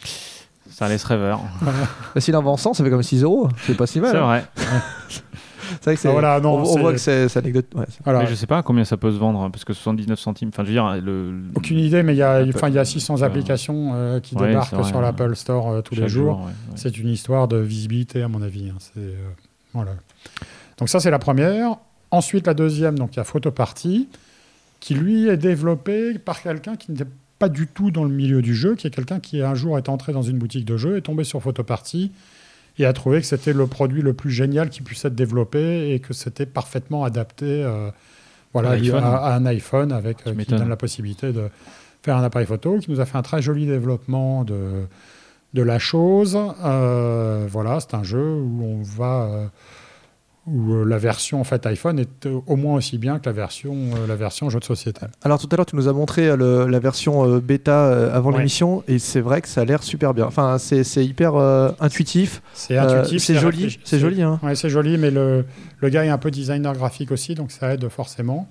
Ça 0.70 0.88
laisse 0.88 1.04
rêveur. 1.04 1.40
Bah, 2.14 2.20
S'il 2.20 2.34
en 2.36 2.42
vend 2.42 2.56
100, 2.56 2.74
ça 2.74 2.82
fait 2.84 2.90
comme 2.90 3.02
6 3.02 3.22
euros. 3.22 3.48
C'est 3.66 3.76
pas 3.76 3.86
si 3.86 4.00
mal. 4.00 4.10
C'est 4.10 4.18
hein. 4.18 4.24
vrai. 4.26 4.44
C'est 5.70 5.84
vrai 5.84 5.94
que 5.94 6.00
c'est. 6.00 6.08
Ah, 6.08 6.12
voilà, 6.12 6.40
non, 6.40 6.54
on, 6.54 6.78
voit 6.78 6.92
que 6.92 6.98
c'est 6.98 7.28
c'est 7.28 7.38
anecdote. 7.38 7.66
ouais, 7.74 7.84
c'est- 7.88 8.02
Voilà. 8.04 8.20
Mais 8.20 8.26
je 8.26 8.34
sais 8.34 8.46
pas 8.46 8.62
combien 8.62 8.84
ça 8.84 8.96
peut 8.96 9.10
se 9.12 9.16
vendre, 9.18 9.40
hein, 9.40 9.50
parce 9.50 9.64
que 9.64 9.72
79 9.72 10.18
centimes. 10.18 10.48
Enfin, 10.48 10.62
je 10.64 10.68
veux 10.68 10.74
dire, 10.74 11.00
le. 11.02 11.34
Aucune 11.54 11.78
idée, 11.78 12.02
mais 12.02 12.14
il 12.14 12.18
y 12.18 12.22
a, 12.22 12.42
il 12.42 12.74
y 12.74 12.78
a 12.78 12.84
600 12.84 13.22
euh, 13.22 13.26
applications 13.26 13.92
euh, 13.94 14.20
qui 14.20 14.34
ouais, 14.34 14.48
débarquent 14.48 14.74
vrai, 14.74 14.84
sur 14.84 15.00
l'Apple 15.00 15.34
Store 15.36 15.70
euh, 15.70 15.80
tous 15.82 15.94
les 15.94 16.08
jours. 16.08 16.34
jour, 16.36 16.40
ouais, 16.40 16.46
ouais. 16.46 16.76
C'est 16.76 16.96
une 16.98 17.08
histoire 17.08 17.48
de 17.48 17.56
visibilité, 17.58 18.22
à 18.22 18.28
mon 18.28 18.42
avis. 18.42 18.70
hein. 18.70 18.76
C'est, 18.78 18.98
euh, 19.00 19.14
voilà. 19.72 19.92
Donc 20.78 20.88
ça, 20.88 21.00
c'est 21.00 21.10
la 21.10 21.18
première. 21.18 21.76
Ensuite, 22.10 22.46
la 22.46 22.54
deuxième, 22.54 22.98
donc 22.98 23.14
il 23.14 23.16
y 23.18 23.20
a 23.20 23.24
Photoparty, 23.24 24.08
qui 24.80 24.94
lui 24.94 25.28
est 25.28 25.36
développé 25.36 26.18
par 26.18 26.42
quelqu'un 26.42 26.76
qui 26.76 26.92
n'était 26.92 27.06
pas 27.38 27.48
du 27.48 27.66
tout 27.66 27.90
dans 27.90 28.04
le 28.04 28.10
milieu 28.10 28.42
du 28.42 28.54
jeu, 28.54 28.74
qui 28.76 28.86
est 28.86 28.90
quelqu'un 28.90 29.18
qui 29.18 29.42
un 29.42 29.54
jour 29.54 29.76
est 29.78 29.88
entré 29.88 30.12
dans 30.12 30.22
une 30.22 30.38
boutique 30.38 30.64
de 30.64 30.76
jeux, 30.76 30.96
est 30.96 31.00
tombé 31.02 31.24
sur 31.24 31.42
Photoparty 31.42 32.12
et 32.78 32.84
a 32.86 32.92
trouvé 32.92 33.20
que 33.20 33.26
c'était 33.26 33.52
le 33.52 33.66
produit 33.66 34.02
le 34.02 34.14
plus 34.14 34.30
génial 34.30 34.68
qui 34.70 34.82
puisse 34.82 35.04
être 35.04 35.14
développé 35.14 35.92
et 35.92 36.00
que 36.00 36.12
c'était 36.12 36.46
parfaitement 36.46 37.04
adapté 37.04 37.46
euh, 37.46 37.90
voilà, 38.52 38.70
À 38.70 38.76
l'iPhone. 38.76 39.04
à, 39.04 39.16
à 39.16 39.34
un 39.36 39.46
iPhone 39.46 39.92
avec, 39.92 40.26
euh, 40.26 40.34
qui 40.34 40.50
donne 40.50 40.68
la 40.68 40.76
possibilité 40.76 41.32
de 41.32 41.48
faire 42.02 42.16
un 42.16 42.22
appareil 42.24 42.46
photo, 42.46 42.78
qui 42.78 42.90
nous 42.90 43.00
a 43.00 43.06
fait 43.06 43.16
un 43.16 43.22
très 43.22 43.40
joli 43.42 43.66
développement 43.66 44.44
de, 44.44 44.86
de 45.54 45.62
la 45.62 45.78
chose. 45.78 46.38
Euh, 46.64 47.46
voilà, 47.48 47.80
c'est 47.80 47.94
un 47.94 48.02
jeu 48.02 48.22
où 48.22 48.62
on 48.64 48.82
va 48.82 49.50
où 50.46 50.74
euh, 50.74 50.84
la 50.84 50.98
version 50.98 51.40
en 51.40 51.44
fait 51.44 51.64
iPhone 51.66 51.98
est 51.98 52.26
euh, 52.26 52.40
au 52.46 52.56
moins 52.56 52.74
aussi 52.76 52.98
bien 52.98 53.18
que 53.18 53.26
la 53.26 53.32
version 53.32 53.74
euh, 53.74 54.06
la 54.06 54.14
version 54.16 54.50
jeu 54.50 54.58
de 54.60 54.64
société. 54.64 55.00
Alors 55.22 55.38
tout 55.38 55.48
à 55.50 55.56
l'heure, 55.56 55.64
tu 55.66 55.74
nous 55.76 55.88
as 55.88 55.92
montré 55.92 56.36
le- 56.36 56.66
la 56.66 56.78
version 56.80 57.26
euh, 57.26 57.40
bêta 57.40 57.84
euh, 57.86 58.14
avant 58.14 58.30
Ouais. 58.30 58.38
l'émission 58.38 58.84
et 58.88 58.98
c'est 58.98 59.20
vrai 59.20 59.40
que 59.40 59.48
ça 59.48 59.62
a 59.62 59.64
l'air 59.64 59.82
super 59.82 60.12
bien. 60.12 60.26
Enfin, 60.26 60.58
c'est 60.58 60.82
hyper 61.04 61.34
euh, 61.36 61.70
intuitif. 61.80 62.42
C'est 62.52 62.76
intuitif, 62.76 63.22
c'est 63.22 63.36
joli, 63.36 63.78
c'est 63.84 63.98
joli. 63.98 64.22
Hein. 64.22 64.38
Ouais, 64.42 64.54
c'est 64.54 64.68
joli, 64.68 64.98
mais 64.98 65.10
le, 65.10 65.44
le 65.80 65.88
gars 65.88 66.04
est 66.04 66.10
un 66.10 66.18
peu 66.18 66.30
designer 66.30 66.74
graphique 66.74 67.10
aussi, 67.10 67.34
donc 67.34 67.50
ça 67.50 67.72
aide 67.74 67.88
forcément. 67.88 68.48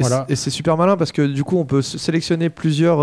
Et 0.00 0.02
Voilà. 0.02 0.24
c'est- 0.26 0.32
Et 0.32 0.36
c'est 0.36 0.50
super 0.50 0.76
malin 0.76 0.96
parce 0.96 1.12
que 1.12 1.22
du 1.22 1.44
coup, 1.44 1.56
on 1.56 1.64
peut 1.64 1.80
sélectionner 1.80 2.50
plusieurs. 2.50 2.98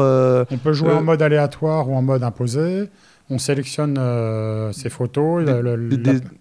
On 0.51 0.57
peut 0.57 0.73
jouer 0.73 0.91
en 0.93 1.01
mode 1.01 1.21
aléatoire 1.21 1.89
ou 1.89 1.95
en 1.95 2.01
mode 2.01 2.21
imposé. 2.23 2.89
On 3.29 3.37
sélectionne 3.37 3.95
euh, 3.97 4.73
ses 4.73 4.89
photos. 4.89 5.45
Des- 5.45 5.61
le- 5.61 5.75
le- 5.77 5.89
des- 5.89 5.97
des- 5.97 6.13
la- 6.13 6.13
Ouais, 6.13 6.19
la- 6.19 6.19
c'est- 6.19 6.40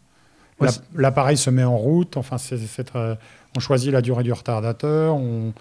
L'appareil 0.94 1.36
se 1.36 1.50
met 1.50 1.64
en 1.64 1.76
route. 1.76 2.16
Enfin, 2.16 2.36
très- 2.36 3.18
on 3.56 3.60
choisit 3.60 3.92
la 3.92 4.00
durée 4.02 4.22
du 4.22 4.32
retardateur. 4.32 5.14
On, 5.16 5.52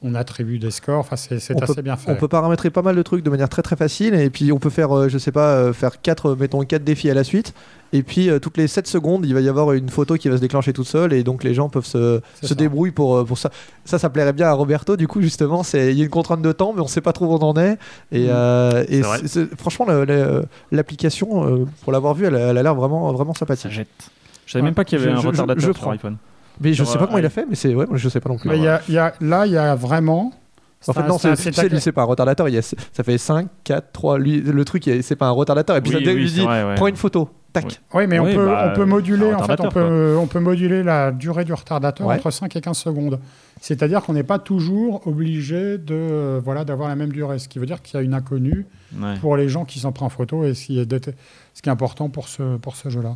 on 0.00 0.14
attribue 0.14 0.60
des 0.60 0.70
scores. 0.70 1.00
Enfin, 1.00 1.16
c'est 1.16 1.34
assez 1.36 1.54
peut- 1.54 1.82
bien 1.82 1.96
fait. 1.96 2.08
On 2.12 2.14
peut 2.14 2.28
paramétrer 2.28 2.70
pas 2.70 2.82
mal 2.82 2.94
de 2.94 3.02
trucs 3.02 3.24
de 3.24 3.30
manière 3.30 3.48
très 3.48 3.62
très 3.62 3.74
facile 3.74 4.14
et 4.14 4.30
puis 4.30 4.52
on 4.52 4.58
peut 4.60 4.70
faire, 4.70 4.96
euh, 4.96 5.08
je 5.08 5.18
sais 5.18 5.32
pas, 5.32 5.54
euh, 5.54 5.72
faire 5.72 6.00
quatre, 6.00 6.36
mettons 6.36 6.60
quatre 6.64 6.84
défis 6.84 7.10
à 7.10 7.14
la 7.14 7.24
suite 7.24 7.52
et 7.92 8.04
puis 8.04 8.30
euh, 8.30 8.38
toutes 8.38 8.58
les 8.58 8.68
7 8.68 8.86
secondes 8.86 9.24
il 9.26 9.34
va 9.34 9.40
y 9.40 9.48
avoir 9.48 9.72
une 9.72 9.88
photo 9.88 10.14
qui 10.14 10.28
va 10.28 10.36
se 10.36 10.40
déclencher 10.42 10.72
toute 10.72 10.86
seule 10.86 11.12
et 11.14 11.24
donc 11.24 11.42
les 11.42 11.52
gens 11.52 11.68
peuvent 11.68 11.86
se, 11.86 12.20
se 12.42 12.46
ça. 12.48 12.54
débrouiller 12.54 12.92
pour, 12.92 13.16
euh, 13.16 13.24
pour 13.24 13.38
ça. 13.38 13.50
Ça, 13.86 13.98
ça 13.98 14.08
plairait 14.08 14.34
bien 14.34 14.46
à 14.46 14.52
Roberto 14.52 14.96
du 14.96 15.08
coup 15.08 15.20
justement, 15.20 15.64
c'est 15.64 15.90
il 15.90 15.98
y 15.98 16.02
a 16.02 16.04
une 16.04 16.10
contrainte 16.10 16.42
de 16.42 16.52
temps 16.52 16.72
mais 16.72 16.80
on 16.82 16.86
sait 16.86 17.00
pas 17.00 17.12
trop 17.14 17.26
où 17.26 17.32
on 17.32 17.38
en 17.42 17.56
est 17.56 17.72
et, 18.12 18.26
euh, 18.28 18.84
franchement 19.58 19.86
la- 19.86 20.04
la- 20.04 20.42
l'application 20.70 21.44
euh, 21.48 21.64
pour 21.82 21.92
l'avoir 21.92 22.14
vue 22.14 22.26
elle, 22.26 22.36
a- 22.36 22.50
elle 22.50 22.58
a 22.58 22.62
l'air 22.62 22.74
vraiment 22.76 23.10
vraiment 23.12 23.32
Ça 23.34 23.40
sympathique. 23.40 23.72
jette. 23.72 23.88
Je 24.48 24.52
savais 24.54 24.62
Ouais. 24.62 24.68
même 24.68 24.74
pas 24.74 24.84
qu'il 24.84 24.98
y 24.98 25.02
avait 25.02 25.10
Je- 25.12 25.16
un 25.18 25.20
je- 25.20 25.26
retardateur 25.28 25.72
je 25.74 25.78
sur 25.78 25.90
iPhone. 25.90 26.16
Mais 26.60 26.70
je 26.72 26.82
Sur, 26.82 26.86
sais 26.90 26.96
pas 26.98 27.04
euh, 27.04 27.06
comment 27.08 27.18
il 27.18 27.26
a 27.26 27.30
fait 27.30 27.44
mais 27.48 27.54
c'est 27.54 27.74
ouais, 27.74 27.84
je 27.92 28.08
sais 28.08 28.18
pas 28.18 28.30
non 28.30 28.38
plus. 28.38 28.48
Mais 28.48 28.56
il 28.56 28.64
y 28.64 28.68
a- 28.68 28.80
il 28.88 28.94
y 28.94 28.98
a- 28.98 29.12
là, 29.20 29.46
il 29.46 29.52
y 29.52 29.56
a 29.58 29.74
vraiment. 29.74 30.32
En 30.86 30.92
fait, 30.92 31.00
un- 31.00 31.06
non, 31.06 31.18
c'est 31.18 31.28
un- 31.28 31.36
c'est 31.36 31.68
lui, 31.68 31.80
c'est 31.80 31.92
pas 31.92 32.02
un 32.02 32.06
retardateur. 32.06 32.48
Il 32.48 32.54
y 32.54 32.58
a, 32.58 32.62
ça 32.62 33.04
fait 33.04 33.18
5, 33.18 33.48
4, 33.64 33.92
3. 33.92 34.18
Lui, 34.18 34.40
le 34.40 34.64
truc, 34.64 34.88
c'est 35.02 35.16
pas 35.16 35.26
un 35.26 35.32
retardateur. 35.32 35.76
Et 35.76 35.80
puis 35.82 35.94
Oui, 35.94 36.04
ça 36.04 36.10
oui, 36.12 36.16
lui 36.16 36.30
dit 36.30 36.40
vrai, 36.40 36.64
ouais. 36.64 36.74
prends 36.76 36.86
une 36.86 36.96
photo. 36.96 37.28
Tac. 37.52 37.64
Oui. 37.64 37.72
Oui, 37.94 38.06
mais 38.08 38.18
Oui, 38.18 38.30
on, 38.32 38.34
peut, 38.36 38.46
bah, 38.46 38.70
on 38.72 38.76
peut 38.76 38.84
moduler, 38.84 39.34
en 39.34 39.42
fait, 39.44 39.60
on 39.60 39.68
peut, 39.70 40.16
on 40.20 40.26
peut 40.26 40.38
moduler 40.40 40.82
la 40.82 41.12
durée 41.12 41.44
du 41.44 41.52
retardateur 41.52 42.06
Ouais. 42.06 42.14
entre 42.16 42.30
5 42.30 42.54
et 42.56 42.60
15 42.60 42.76
secondes. 42.78 43.18
C'est-à-dire 43.60 44.02
qu'on 44.02 44.12
n'est 44.12 44.22
pas 44.22 44.38
toujours 44.38 45.06
obligé 45.06 45.78
de 45.78 45.94
euh, 45.94 46.40
voilà 46.44 46.64
d'avoir 46.64 46.88
la 46.88 46.94
même 46.96 47.10
durée, 47.10 47.38
ce 47.38 47.48
qui 47.48 47.58
veut 47.58 47.66
dire 47.66 47.82
qu'il 47.82 47.94
y 47.96 48.00
a 48.00 48.02
une 48.02 48.14
inconnue 48.14 48.66
Ouais. 49.00 49.14
pour 49.20 49.36
les 49.36 49.48
gens 49.48 49.64
qui 49.64 49.78
s'en 49.80 49.92
prennent 49.92 50.06
en 50.06 50.10
photo 50.10 50.44
et 50.44 50.54
ce 50.54 50.66
qui 50.66 50.78
est, 50.78 50.92
ce 51.54 51.62
qui 51.62 51.68
est 51.68 51.72
important 51.72 52.08
pour 52.08 52.28
ce, 52.28 52.56
pour 52.58 52.76
ce 52.76 52.88
jeu-là. 52.88 53.14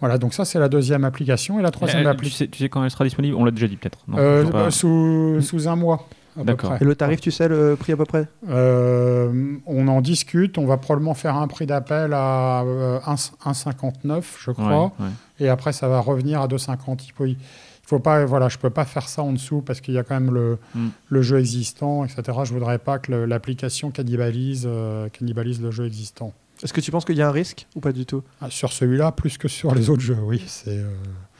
Voilà, 0.00 0.16
donc 0.18 0.32
ça 0.34 0.44
c'est 0.44 0.58
la 0.58 0.68
deuxième 0.68 1.04
application 1.04 1.58
et 1.58 1.62
la 1.62 1.70
troisième 1.70 2.00
Euh, 2.00 2.04
tu, 2.04 2.08
application 2.10 2.38
sais, 2.38 2.48
tu 2.48 2.58
sais 2.58 2.68
quand 2.68 2.84
elle 2.84 2.90
sera 2.90 3.04
disponible 3.04 3.34
On 3.36 3.44
l'a 3.44 3.50
déjà 3.50 3.66
dit 3.66 3.76
peut-être. 3.76 3.98
Non, 4.08 4.16
euh, 4.18 4.44
pas. 4.44 4.64
bah, 4.64 4.70
sous, 4.70 5.40
sous 5.42 5.68
un 5.68 5.76
mois. 5.76 6.06
D'accord. 6.36 6.74
Et 6.80 6.84
le 6.84 6.94
tarif, 6.94 7.20
tu 7.20 7.32
sais 7.32 7.48
le 7.48 7.74
prix 7.74 7.92
à 7.94 7.96
peu 7.96 8.04
près? 8.04 8.28
Euh, 8.48 9.56
on 9.66 9.88
en 9.88 10.00
discute, 10.00 10.56
on 10.56 10.66
va 10.66 10.76
probablement 10.76 11.14
faire 11.14 11.34
un 11.36 11.48
prix 11.48 11.66
d'appel 11.66 12.12
à 12.14 12.62
euh, 12.62 13.00
1 13.06 13.14
1,59 13.14 14.22
je 14.44 14.50
crois. 14.52 14.84
Ouais, 14.84 14.90
ouais. 15.00 15.10
et 15.40 15.48
après 15.48 15.72
ça 15.72 15.88
va 15.88 15.98
revenir 16.00 16.40
à 16.40 16.46
2,50. 16.46 17.00
Il 17.06 17.12
faut, 17.12 17.26
il 17.26 17.36
faut 17.82 17.98
pas, 17.98 18.24
voilà, 18.24 18.48
je 18.48 18.58
peux 18.58 18.70
pas 18.70 18.84
faire 18.84 19.08
ça 19.08 19.22
en 19.22 19.32
dessous 19.32 19.62
parce 19.62 19.80
qu'il 19.80 19.94
y 19.94 19.98
a 19.98 20.04
quand 20.04 20.14
même 20.20 20.32
le, 20.32 20.58
Mm. 20.76 20.88
le 21.08 21.22
jeu 21.22 21.38
existant, 21.40 22.04
etc. 22.04 22.22
Je 22.44 22.52
voudrais 22.52 22.78
pas 22.78 22.98
que 23.00 23.10
le- 23.10 23.24
l'application 23.24 23.90
cannibalise, 23.90 24.64
euh, 24.70 25.08
cannibalise 25.08 25.60
le 25.60 25.70
jeu 25.72 25.86
existant. 25.86 26.32
Est-ce 26.62 26.72
que 26.72 26.80
tu 26.80 26.90
penses 26.90 27.04
qu'il 27.04 27.16
y 27.16 27.22
a 27.22 27.28
un 27.28 27.32
risque 27.32 27.66
ou 27.76 27.80
pas 27.80 27.92
du 27.92 28.04
tout? 28.06 28.22
Ah, 28.40 28.50
Sur 28.50 28.72
celui-là, 28.72 29.12
plus 29.12 29.38
que 29.38 29.48
sur 29.48 29.74
les 29.74 29.90
autres 29.90 30.02
jeux, 30.02 30.18
oui. 30.22 30.42
C'est, 30.46 30.78
euh, 30.78 30.90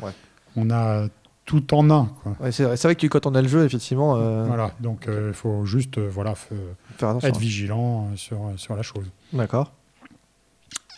Ouais. 0.02 0.12
On 0.56 0.70
a 0.70 1.08
tout 1.44 1.74
en 1.74 1.90
un. 1.90 2.10
ouais, 2.40 2.52
C'est 2.52 2.64
vrai, 2.64 2.76
vrai 2.76 2.94
que 2.94 3.06
quand 3.06 3.26
on 3.26 3.34
a 3.34 3.42
le 3.42 3.48
jeu, 3.48 3.64
effectivement, 3.64 4.16
euh, 4.16 4.44
Voilà, 4.44 4.72
donc 4.80 5.08
il 5.08 5.32
faut 5.34 5.64
juste 5.64 5.98
euh, 5.98 6.08
voilà, 6.10 6.34
être 7.22 7.38
vigilant 7.38 8.08
euh, 8.12 8.16
sur, 8.16 8.38
sur 8.56 8.76
la 8.76 8.82
chose. 8.82 9.06
D'accord. 9.32 9.72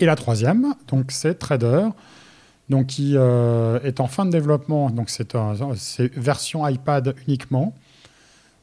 Et 0.01 0.07
la 0.07 0.17
troisième, 0.17 0.75
donc 0.89 1.13
c'est 1.13 1.39
Trader, 1.39 1.89
donc 2.71 2.87
qui 2.87 3.13
euh, 3.17 3.81
est 3.83 4.01
en 4.01 4.07
fin 4.07 4.25
de 4.27 4.31
développement. 4.31 4.91
Donc 4.91 5.11
c'est 5.11 5.35
version 6.17 6.67
iPad 6.67 7.15
uniquement. 7.27 7.75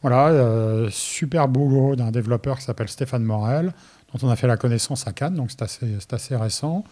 Voilà, 0.02 0.28
euh, 0.28 0.90
super 0.92 1.48
boulot 1.48 1.96
d'un 1.96 2.12
développeur 2.12 2.58
qui 2.58 2.64
s'appelle 2.64 2.88
Stéphane 2.90 3.24
Morel, 3.24 3.74
dont 4.14 4.28
on 4.28 4.30
a 4.32 4.36
fait 4.36 4.48
la 4.48 4.58
connaissance 4.58 5.08
à 5.08 5.12
Cannes, 5.12 5.36
donc 5.36 5.52
c'est 5.52 5.62
assez, 5.62 5.86
c'est 6.00 6.14
assez 6.14 6.36
récent. 6.36 6.84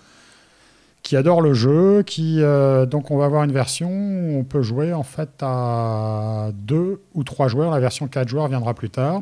Qui 1.04 1.16
adore 1.18 1.42
le 1.42 1.54
jeu, 1.54 2.02
qui 2.04 2.42
euh, 2.42 2.88
donc 2.88 3.12
on 3.12 3.18
va 3.18 3.26
avoir 3.26 3.44
une 3.44 3.52
version 3.52 3.90
où 3.90 4.40
on 4.40 4.44
peut 4.44 4.64
jouer 4.64 4.92
en 4.92 5.04
fait 5.04 5.30
à 5.42 6.50
deux 6.56 7.00
ou 7.14 7.24
trois 7.24 7.48
joueurs. 7.48 7.70
La 7.72 7.80
version 7.80 8.08
4 8.08 8.28
joueurs 8.28 8.48
viendra 8.48 8.74
plus 8.74 8.90
tard. 8.90 9.22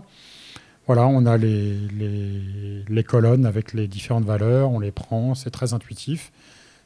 Voilà, 0.87 1.05
on 1.07 1.25
a 1.25 1.35
les, 1.37 1.77
les, 1.97 2.83
les 2.87 3.03
colonnes 3.03 3.45
avec 3.45 3.73
les 3.73 3.87
différentes 3.87 4.23
valeurs, 4.25 4.71
on 4.71 4.79
les 4.79 4.91
prend, 4.91 5.35
c'est 5.35 5.49
très 5.49 5.73
intuitif. 5.73 6.31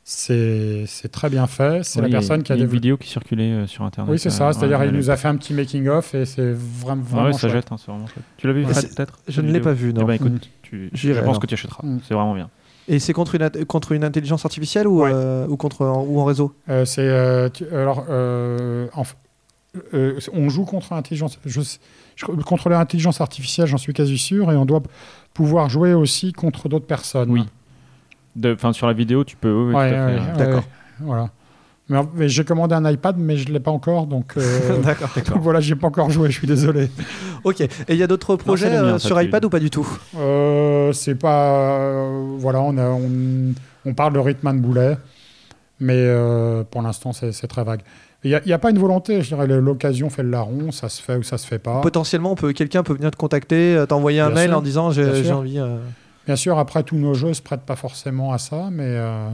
C'est 0.03 0.85
c'est 0.87 1.09
très 1.09 1.29
bien 1.29 1.47
fait. 1.47 1.83
C'est 1.83 1.99
Oui, 1.99 2.05
la 2.09 2.09
personne 2.17 2.41
qui 2.41 2.51
a 2.53 2.55
il 2.55 2.59
y 2.59 2.61
une 2.61 2.67
développé. 2.67 2.77
vidéo 2.77 2.97
qui 2.97 3.09
circulait 3.09 3.51
euh, 3.51 3.67
sur 3.67 3.83
internet. 3.83 4.09
Oui, 4.11 4.17
c'est 4.17 4.29
euh, 4.29 4.31
ça. 4.31 4.53
C'est-à-dire, 4.53 4.79
ouais, 4.79 4.87
il 4.87 4.93
nous 4.93 5.09
a 5.09 5.17
fait 5.17 5.27
un 5.27 5.35
petit 5.35 5.53
making-of 5.53 6.15
et 6.15 6.25
c'est 6.25 6.53
vraiment, 6.53 7.01
vraiment 7.03 7.25
ouais, 7.27 7.33
ça 7.33 7.49
chouette. 7.49 7.51
jette, 7.51 7.71
hein, 7.71 7.75
c'est 7.77 7.91
vraiment 7.91 8.07
chouette. 8.07 8.23
Tu 8.37 8.47
l'as 8.47 8.53
vu 8.53 8.65
Ouais, 8.65 8.71
peut-être 8.73 9.19
je 9.27 9.41
ne 9.41 9.51
l'ai 9.51 9.59
pas 9.59 9.73
vu, 9.73 9.93
non. 9.93 10.03
Eh 10.03 10.05
ben, 10.05 10.13
écoute. 10.13 10.49
tu, 10.69 10.89
je 10.93 11.13
pense 11.13 11.21
alors. 11.23 11.39
que 11.39 11.47
tu 11.47 11.53
achèteras. 11.53 11.85
Mm. 11.85 11.99
C'est 12.07 12.13
vraiment 12.13 12.33
bien. 12.33 12.49
Et 12.89 12.99
c'est 12.99 13.13
contre 13.13 13.35
une, 13.35 13.65
contre 13.65 13.91
une 13.91 14.03
intelligence 14.03 14.45
artificielle 14.45 14.87
ou, 14.87 15.01
Ouais. 15.01 15.11
euh, 15.13 15.45
ou, 15.47 15.57
contre, 15.57 15.81
ou 15.81 16.19
en 16.21 16.25
réseau? 16.25 16.53
Euh, 16.69 16.85
c'est 16.85 17.01
euh, 17.01 17.49
alors 17.73 18.05
euh, 18.09 18.87
en 18.93 19.03
euh, 19.93 20.19
on 20.33 20.49
joue 20.49 20.63
contre 20.65 20.93
l'intelligence. 20.93 21.37
Je, 21.45 21.61
je- 22.15 22.25
contre 22.25 22.69
l'intelligence 22.69 23.19
artificielle, 23.21 23.67
j'en 23.67 23.77
suis 23.77 23.93
quasi 23.93 24.17
sûr, 24.17 24.51
et 24.51 24.55
on 24.55 24.65
doit 24.65 24.81
pouvoir 25.33 25.69
jouer 25.69 25.93
aussi 25.93 26.31
contre 26.33 26.69
d'autres 26.69 26.87
personnes. 26.87 27.29
Oui. 27.29 27.43
De- 28.35 28.53
Enfin, 28.53 28.71
sur 28.73 28.87
la 28.87 28.93
vidéo, 28.93 29.23
tu 29.23 29.35
peux. 29.35 29.51
oui, 29.51 29.73
ouais, 29.75 30.17
D'accord. 30.37 30.63
Voilà. 30.99 31.29
Mais, 31.89 31.99
mais 32.15 32.29
j'ai 32.29 32.43
commandé 32.43 32.75
un 32.75 32.89
iPad, 32.89 33.15
mais 33.17 33.37
je 33.37 33.47
ne 33.47 33.53
l'ai 33.53 33.59
pas 33.59 33.71
encore, 33.71 34.07
donc, 34.07 34.33
euh, 34.37 34.81
D'accord. 34.83 35.09
donc 35.29 35.41
voilà, 35.41 35.59
j'ai 35.61 35.75
pas 35.75 35.87
encore 35.87 36.09
joué. 36.09 36.29
Je 36.31 36.37
suis 36.37 36.47
désolé. 36.47 36.89
Ok. 37.43 37.61
Et 37.61 37.69
il 37.89 37.95
y 37.97 38.03
a 38.03 38.07
d'autres 38.07 38.35
projets 38.35 38.67
euh, 38.75 38.97
sur 38.99 39.21
iPad 39.21 39.45
ou 39.45 39.49
pas 39.49 39.59
du 39.59 39.69
tout? 39.69 39.87
Euh, 40.17 40.91
c'est 40.91 41.15
pas. 41.15 41.79
euh, 41.79 42.35
voilà, 42.39 42.61
on, 42.61 42.77
a- 42.77 42.89
on, 42.89 43.53
on 43.85 43.93
parle 43.93 44.13
de 44.13 44.19
Ritman 44.19 44.59
Boulet, 44.59 44.97
mais 45.79 45.93
euh, 45.95 46.63
pour 46.69 46.81
l'instant, 46.81 47.13
c'est 47.13 47.31
c'est 47.31 47.47
très 47.47 47.63
vague. 47.63 47.81
Il 48.23 48.41
n'y 48.45 48.51
a, 48.51 48.57
pas 48.59 48.71
une 48.71 48.79
volonté, 48.79 49.21
je 49.21 49.27
dirais, 49.27 49.45
l'occasion 49.47 50.09
fait 50.09 50.23
le 50.23 50.31
larron, 50.31 50.71
ça 50.71 50.89
se 50.89 51.01
fait 51.01 51.15
ou 51.15 51.23
ça 51.23 51.37
se 51.37 51.45
fait 51.45 51.59
pas. 51.59 51.79
Potentiellement, 51.81 52.31
on 52.31 52.35
peut, 52.35 52.51
quelqu'un 52.51 52.81
peut 52.81 52.93
venir 52.95 53.11
te 53.11 53.15
contacter, 53.15 53.81
t'envoyer 53.87 54.19
un 54.19 54.27
Bien 54.27 54.35
mail 54.35 54.49
sûr. 54.49 54.57
en 54.57 54.61
disant 54.61 54.91
j'ai 54.91 55.31
envie. 55.31 55.59
euh, 55.59 55.77
Bien 56.25 56.35
sûr, 56.35 56.57
après, 56.57 56.83
tous 56.83 56.97
nos 56.97 57.13
jeux 57.13 57.29
ne 57.29 57.33
se 57.33 57.41
prêtent 57.43 57.61
pas 57.65 57.75
forcément 57.77 58.33
à 58.33 58.39
ça, 58.39 58.69
mais 58.71 58.83
euh, 58.87 59.29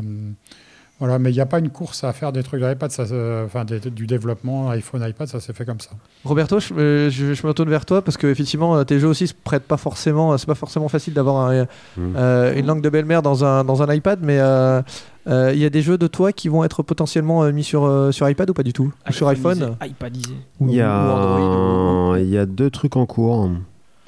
voilà, 1.00 1.20
mais 1.20 1.32
il 1.32 1.34
n'y 1.34 1.42
a 1.42 1.46
pas 1.46 1.60
une 1.60 1.70
course 1.70 2.04
à 2.04 2.14
faire 2.14 2.32
des 2.32 2.44
trucs 2.44 2.62
d'iPad, 2.62 2.90
se- 2.92 3.46
enfin 3.46 3.66
des- 3.66 3.80
du 3.80 4.08
développement 4.08 4.70
iPhone, 4.70 5.04
iPad, 5.06 5.28
ça 5.28 5.40
s'est 5.42 5.52
fait 5.52 5.66
comme 5.66 5.80
ça. 5.82 5.90
Roberto, 6.24 6.60
je, 6.60 6.74
euh, 6.76 7.10
je- 7.10 7.34
je 7.34 7.48
me 7.48 7.54
tourne 7.54 7.70
vers 7.70 7.86
toi 7.86 8.02
parce 8.02 8.16
que 8.16 8.28
effectivement, 8.28 8.76
euh, 8.78 8.84
tes 8.86 9.00
jeux 9.00 9.08
aussi 9.08 9.28
se 9.28 9.34
prêtent 9.34 9.64
pas 9.68 9.78
forcément. 9.78 10.32
euh, 10.34 10.38
C'est 10.38 10.46
pas 10.46 10.56
forcément 10.56 10.88
facile 10.88 11.14
d'avoir 11.14 11.50
un, 11.50 11.64
Mm. 11.64 11.68
euh, 12.16 12.56
une 12.56 12.66
langue 12.68 12.82
de 12.82 12.90
belle-mère 12.90 13.22
dans 13.22 13.44
un, 13.44 13.64
dans 13.66 13.82
un 13.84 13.94
iPad, 13.94 14.20
mais 14.22 14.38
euh, 14.40 14.82
euh, 15.28 15.52
il 15.54 15.60
y 15.60 15.66
a 15.66 15.70
des 15.70 15.82
jeux 15.82 15.98
de 15.98 16.08
toi 16.08 16.32
qui 16.32 16.48
vont 16.48 16.64
être 16.64 16.84
potentiellement 16.84 17.44
euh, 17.44 17.52
mis 17.52 17.64
sur, 17.64 17.84
euh, 17.86 18.12
sur 18.12 18.30
iPad 18.30 18.50
ou 18.50 18.54
pas 18.54 18.64
du 18.64 18.72
tout? 18.74 18.92
Ou 19.10 19.12
sur 19.12 19.28
iPhone? 19.28 19.76
iPadisé. 19.86 20.34
ou, 20.60 20.70
Il 20.70 20.76
y, 20.76 20.82
ou 20.82 20.86
Android 20.86 22.18
y 22.20 22.38
a 22.38 22.46
deux 22.46 22.70
trucs 22.70 22.96
en 22.96 23.06
cours, 23.06 23.50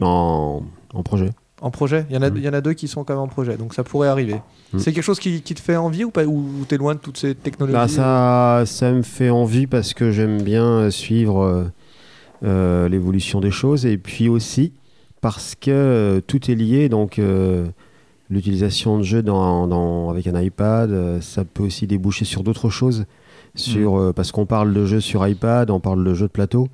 en, 0.01 0.61
en 0.93 1.03
projet. 1.03 1.29
En 1.61 1.71
projet 1.71 2.05
il 2.09 2.15
y, 2.15 2.17
en 2.17 2.21
a, 2.21 2.29
Mm. 2.29 2.37
il 2.37 2.43
y 2.43 2.49
en 2.49 2.53
a 2.53 2.59
deux 2.61 2.73
qui 2.73 2.87
sont 2.89 3.03
quand 3.05 3.13
même 3.13 3.21
en 3.23 3.27
projet, 3.27 3.55
donc 3.57 3.73
ça 3.73 3.83
pourrait 3.83 4.09
arriver. 4.09 4.41
Mm. 4.73 4.79
C'est 4.79 4.91
quelque 4.91 5.03
chose 5.03 5.19
qui, 5.19 5.41
qui 5.41 5.53
te 5.53 5.61
fait 5.61 5.77
envie 5.77 6.03
ou 6.03 6.11
pas 6.11 6.25
Ou 6.25 6.65
t'es 6.67 6.77
loin 6.77 6.95
de 6.95 6.99
toutes 6.99 7.17
ces 7.17 7.33
technologies 7.33 7.73
Bah, 7.77 7.87
ça, 7.87 8.63
ça 8.65 8.91
me 8.91 9.01
fait 9.03 9.29
envie 9.29 9.65
parce 9.65 9.93
que 9.93 10.11
j'aime 10.11 10.41
bien 10.41 10.65
euh, 10.65 10.91
suivre 10.91 11.41
euh, 11.43 11.63
euh, 12.43 12.89
l'évolution 12.89 13.39
des 13.39 13.51
choses 13.51 13.85
et 13.85 13.97
puis 13.97 14.27
aussi 14.27 14.73
parce 15.21 15.55
que 15.55 15.71
euh, 15.71 16.21
tout 16.25 16.51
est 16.51 16.55
lié. 16.55 16.89
Donc, 16.89 17.19
euh, 17.19 17.65
l'utilisation 18.29 18.97
de 18.97 19.03
jeux 19.03 19.23
dans, 19.23 19.65
dans- 19.67 20.09
avec 20.09 20.27
un 20.27 20.39
iPad, 20.39 21.21
ça 21.21 21.45
peut 21.45 21.63
aussi 21.63 21.87
déboucher 21.87 22.25
sur 22.25 22.43
d'autres 22.43 22.69
choses. 22.69 23.05
Sur, 23.55 23.97
euh, 23.97 24.11
parce 24.11 24.33
qu'on 24.33 24.45
parle 24.45 24.73
de 24.73 24.85
jeux 24.85 24.99
sur 24.99 25.25
iPad, 25.25 25.69
on 25.71 25.79
parle 25.79 26.03
de 26.03 26.13
jeux 26.13 26.27
de 26.27 26.31
plateau, 26.31 26.67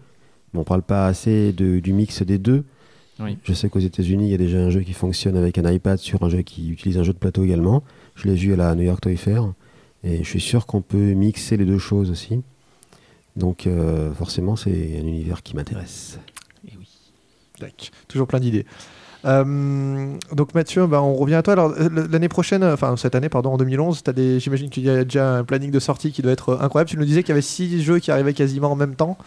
mais 0.54 0.60
on 0.60 0.64
parle 0.64 0.82
pas 0.82 1.06
assez 1.06 1.54
de- 1.54 1.80
du 1.80 1.94
mix 1.94 2.24
des 2.24 2.40
deux. 2.40 2.64
Oui. 3.24 3.38
Je 3.44 3.54
sais 3.54 3.70
qu'aux 3.70 3.80
États-Unis, 3.80 4.28
il 4.28 4.32
y 4.32 4.34
a 4.34 4.38
déjà 4.38 4.58
un 4.58 4.70
jeu 4.70 4.82
qui 4.82 4.94
fonctionne 4.94 5.38
avec 5.38 5.58
un 5.58 5.72
iPad 5.72 5.98
sur 5.98 6.24
un 6.24 6.30
jeu 6.30 6.42
qui 6.42 6.70
utilise 6.70 6.98
un 6.98 7.04
jeu 7.04 7.14
de 7.14 7.18
plateau 7.18 7.44
également. 7.44 7.84
Je 8.16 8.28
l'ai 8.28 8.36
vu 8.36 8.54
à 8.54 8.56
la 8.56 8.76
New 8.76 8.84
York 8.84 9.02
Toy 9.02 9.18
Fair. 9.18 9.54
Et 10.04 10.24
je 10.24 10.28
suis 10.28 10.42
sûr 10.42 10.66
qu'on 10.66 10.82
peut 10.82 11.14
mixer 11.14 11.58
les 11.58 11.66
deux 11.66 11.78
choses 11.78 12.10
aussi. 12.10 12.42
Donc 13.36 13.68
euh, 13.68 14.12
forcément, 14.14 14.56
c'est 14.56 15.00
un 15.00 15.06
univers 15.06 15.44
qui 15.44 15.56
m'intéresse. 15.56 16.20
Tac, 17.60 17.92
Toujours 18.08 18.28
plein 18.28 18.40
d'idées. 18.40 18.66
Euh, 19.26 20.18
donc 20.34 20.56
Mathieu, 20.56 20.88
bah, 20.88 21.02
on 21.02 21.16
revient 21.16 21.36
à 21.36 21.44
toi. 21.44 21.54
Alors 21.54 21.74
euh, 21.78 21.90
l'année 22.10 22.30
prochaine, 22.30 22.64
enfin 22.64 22.96
cette 22.98 23.16
année, 23.16 23.30
pardon, 23.30 23.54
en 23.54 23.58
2011, 23.58 24.04
t'as 24.04 24.14
des, 24.14 24.40
j'imagine 24.40 24.70
qu'il 24.70 24.84
y 24.84 24.90
a 24.90 25.04
déjà 25.04 25.38
un 25.38 25.44
planning 25.44 25.72
de 25.72 25.80
sortie 25.80 26.12
qui 26.12 26.22
doit 26.22 26.32
être 26.32 26.50
euh, 26.50 26.62
incroyable. 26.62 26.90
Tu 26.90 26.98
nous 26.98 27.06
disais 27.06 27.22
qu'il 27.22 27.30
y 27.30 27.34
avait 27.34 27.42
six 27.42 27.84
jeux 27.84 28.00
qui 28.00 28.12
arrivaient 28.12 28.34
quasiment 28.34 28.72
en 28.72 28.76
même 28.76 28.96
temps. 28.96 29.18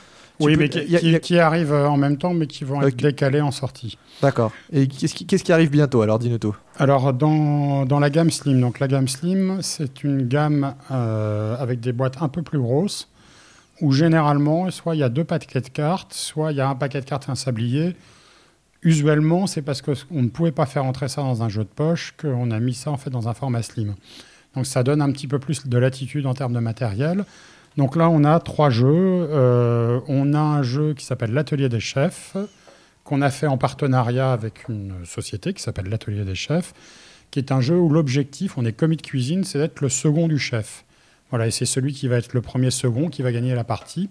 Oui, 0.41 0.55
peux- 0.55 0.61
mais 0.63 0.69
qui, 0.69 0.79
il 0.81 0.91
y 0.91 0.97
a- 0.97 0.99
qui- 1.01 1.07
il 1.07 1.13
y 1.13 1.17
a- 1.17 1.21
qui 1.21 1.39
arrivent 1.39 1.73
euh, 1.73 1.89
en 1.89 1.97
même 1.97 2.17
temps, 2.19 2.35
mais 2.35 2.47
qui 2.47 2.65
vont 2.65 2.83
être 2.83 2.97
décalés 2.97 3.41
en 3.41 3.51
sortie. 3.53 3.99
D'accord. 4.21 4.51
Et 4.73 4.89
qu'est-ce 4.89 5.15
qui, 5.15 5.27
qu'est-ce 5.27 5.45
qui 5.45 5.53
arrive 5.53 5.71
bientôt 5.71 6.03
Alors 6.03 6.19
dis-nous 6.19 6.39
tout. 6.39 6.57
Alors, 6.77 7.13
dans, 7.13 7.85
dans 7.87 8.01
la 8.01 8.11
gamme 8.11 8.31
Slim, 8.31 8.61
donc 8.61 8.81
la 8.81 8.89
gamme 8.89 9.07
Slim, 9.07 9.59
c'est 9.63 10.03
une 10.03 10.27
gamme 10.27 10.75
euh, 10.91 11.57
avec 11.59 11.79
des 11.81 11.93
boîtes 11.93 12.21
un 12.21 12.29
peu 12.29 12.43
plus 12.43 12.59
grosses, 12.59 13.09
où 13.81 13.93
généralement, 13.93 14.71
soit 14.71 14.97
il 14.97 14.99
y 14.99 15.03
a 15.05 15.09
deux 15.09 15.25
paquets 15.25 15.61
de 15.61 15.69
cartes, 15.69 16.13
soit 16.15 16.51
il 16.53 16.59
y 16.59 16.61
a 16.61 16.69
un 16.69 16.75
paquet 16.75 17.01
de 17.01 17.07
cartes 17.07 17.27
et 17.29 17.31
un 17.31 17.35
sablier. 17.37 17.95
Usuellement, 18.83 19.47
c'est 19.47 19.63
parce 19.63 19.81
qu'on 19.83 19.95
ne 20.23 20.29
pouvait 20.29 20.53
pas 20.53 20.67
faire 20.67 20.85
entrer 20.85 21.09
ça 21.09 21.23
dans 21.23 21.43
un 21.43 21.49
jeu 21.49 21.63
de 21.65 21.69
poche 21.69 22.15
qu'on 22.21 22.51
a 22.51 22.61
mis 22.61 22.75
ça 22.75 22.91
en 22.91 22.97
fait 22.99 23.09
dans 23.11 23.29
un 23.29 23.35
format 23.35 23.63
Slim. 23.63 23.95
Donc, 24.55 24.67
ça 24.67 24.83
donne 24.83 25.01
un 25.01 25.11
petit 25.11 25.27
peu 25.27 25.39
plus 25.39 25.67
de 25.67 25.79
latitude 25.79 26.27
en 26.27 26.35
termes 26.35 26.53
de 26.53 26.59
matériel. 26.61 27.25
Donc 27.77 27.97
là, 27.97 28.09
on 28.09 28.25
a 28.25 28.39
trois 28.41 28.71
jeux. 28.71 28.87
Euh, 29.31 30.01
on 30.09 30.35
a 30.35 30.41
un 30.41 30.63
jeu 30.63 30.95
qui 30.95 31.05
s'appelle 31.05 31.33
l'Atelier 31.33 31.69
des 31.69 31.81
chefs, 31.81 32.37
qu'on 33.03 33.21
a 33.21 33.31
fait 33.31 33.47
en 33.47 33.59
partenariat 33.59 34.33
avec 34.33 34.69
une 34.69 34.95
société 35.05 35.53
qui 35.53 35.63
s'appelle 35.63 35.87
l'Atelier 35.87 36.25
des 36.25 36.35
chefs, 36.35 36.73
qui 37.31 37.39
est 37.39 37.53
un 37.53 37.61
jeu 37.61 37.77
où 37.77 37.91
l'objectif, 37.91 38.57
on 38.59 38.65
est 38.65 38.73
commis 38.73 38.97
de 38.97 39.03
cuisine, 39.03 39.45
c'est 39.45 39.59
d'être 39.59 39.81
le 39.81 39.89
second 39.89 40.29
du 40.29 40.39
chef. 40.39 40.85
Voilà, 41.31 41.49
et 41.49 41.51
c'est 41.51 41.67
celui 41.67 41.93
qui 41.93 42.07
va 42.07 42.17
être 42.17 42.33
le 42.33 42.41
premier 42.41 42.71
second 42.71 43.09
qui 43.09 43.23
va 43.23 43.33
gagner 43.33 43.55
la 43.55 43.65
partie. 43.65 44.09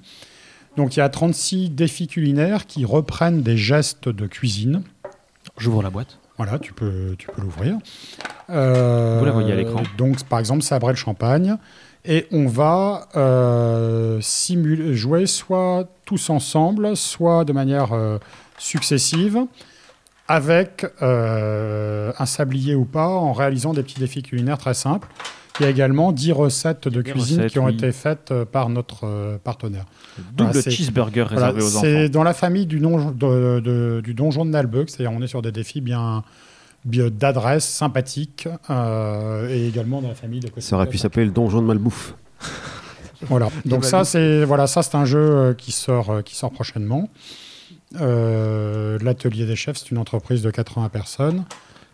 Donc 0.75 0.95
il 0.95 0.99
y 0.99 1.03
a 1.03 1.09
36 1.09 1.69
défis 1.69 2.07
culinaires 2.07 2.65
qui 2.65 2.83
reprennent 2.83 3.43
des 3.43 3.55
gestes 3.55 4.09
de 4.09 4.27
cuisine. 4.27 4.83
J'ouvre 5.57 5.83
la 5.83 5.89
boîte. 5.89 6.17
Voilà, 6.37 6.57
tu 6.57 6.73
peux, 6.73 7.15
tu 7.17 7.27
peux 7.27 7.41
l'ouvrir. 7.41 7.77
Euh, 8.49 9.17
Vous 9.19 9.25
la 9.25 9.31
voyez 9.31 9.53
à 9.53 9.55
l'écran. 9.55 9.83
Donc, 9.97 10.23
par 10.23 10.39
exemple, 10.39 10.63
sabrer 10.63 10.91
le 10.91 10.97
champagne. 10.97 11.57
Et 12.05 12.27
on 12.31 12.47
va 12.47 13.07
euh, 13.15 14.17
simuler, 14.21 14.93
jouer 14.93 15.25
soit 15.25 15.87
tous 16.05 16.29
ensemble, 16.29 16.97
soit 16.97 17.45
de 17.45 17.53
manière 17.53 17.93
euh, 17.93 18.17
successive, 18.57 19.39
avec 20.27 20.85
euh, 21.01 22.11
un 22.19 22.25
sablier 22.25 22.75
ou 22.75 22.85
pas, 22.85 23.07
en 23.07 23.31
réalisant 23.33 23.73
des 23.73 23.83
petits 23.83 23.99
défis 23.99 24.21
culinaires 24.23 24.57
très 24.57 24.73
simples. 24.73 25.07
Il 25.59 25.63
y 25.63 25.65
a 25.67 25.69
également 25.69 26.11
10 26.11 26.31
recettes 26.31 26.87
de 26.87 27.01
cuisine 27.03 27.37
recettes, 27.37 27.51
qui 27.51 27.59
ont 27.59 27.65
oui. 27.67 27.75
été 27.75 27.91
faites 27.91 28.33
par 28.51 28.69
notre 28.69 29.37
partenaire. 29.43 29.85
Double 30.17 30.45
Voilà, 30.51 30.61
c'est- 30.61 30.71
cheeseburger 30.71 31.25
Voilà, 31.29 31.51
réservé 31.51 31.61
aux 31.63 31.67
c'est 31.81 31.97
enfants. 32.05 32.09
dans 32.11 32.23
la 32.23 32.33
famille 32.33 32.65
du, 32.65 32.79
donjon- 32.79 33.11
de- 33.11 33.59
de- 33.59 34.01
du 34.03 34.13
donjon 34.15 34.45
de 34.45 34.49
Nalbuck, 34.49 34.89
c'est-à-dire 34.89 35.15
on 35.15 35.21
est 35.21 35.27
sur 35.27 35.43
des 35.43 35.51
défis 35.51 35.79
bien 35.79 36.23
d'adresse, 36.85 37.65
sympathiques, 37.65 38.47
euh, 38.69 39.49
et 39.49 39.67
également 39.67 40.01
dans 40.01 40.09
la 40.09 40.15
famille 40.15 40.39
de 40.39 40.49
Ça 40.59 40.75
aurait 40.75 40.87
pu 40.87 40.97
s'appeler 40.97 41.25
le 41.25 41.31
donjon 41.31 41.61
de 41.61 41.67
Malbouffe. 41.67 42.15
Voilà. 43.21 43.49
Donc 43.65 43.85
ça, 43.85 44.03
c'est 44.03 44.43
voilà, 44.43 44.67
ça 44.67 44.83
c'est 44.83 44.95
un 44.95 45.05
jeu 45.05 45.19
euh, 45.19 45.53
qui 45.53 45.71
sort, 45.71 46.09
euh, 46.09 46.21
qui 46.21 46.35
sort 46.35 46.51
prochainement. 46.51 47.09
Euh, 48.01 48.97
L'atelier 49.01 49.45
des 49.45 49.55
chefs, 49.55 49.77
c'est 49.77 49.91
une 49.91 49.97
entreprise 49.97 50.41
de 50.41 50.51
80 50.51 50.89
personnes 50.89 51.45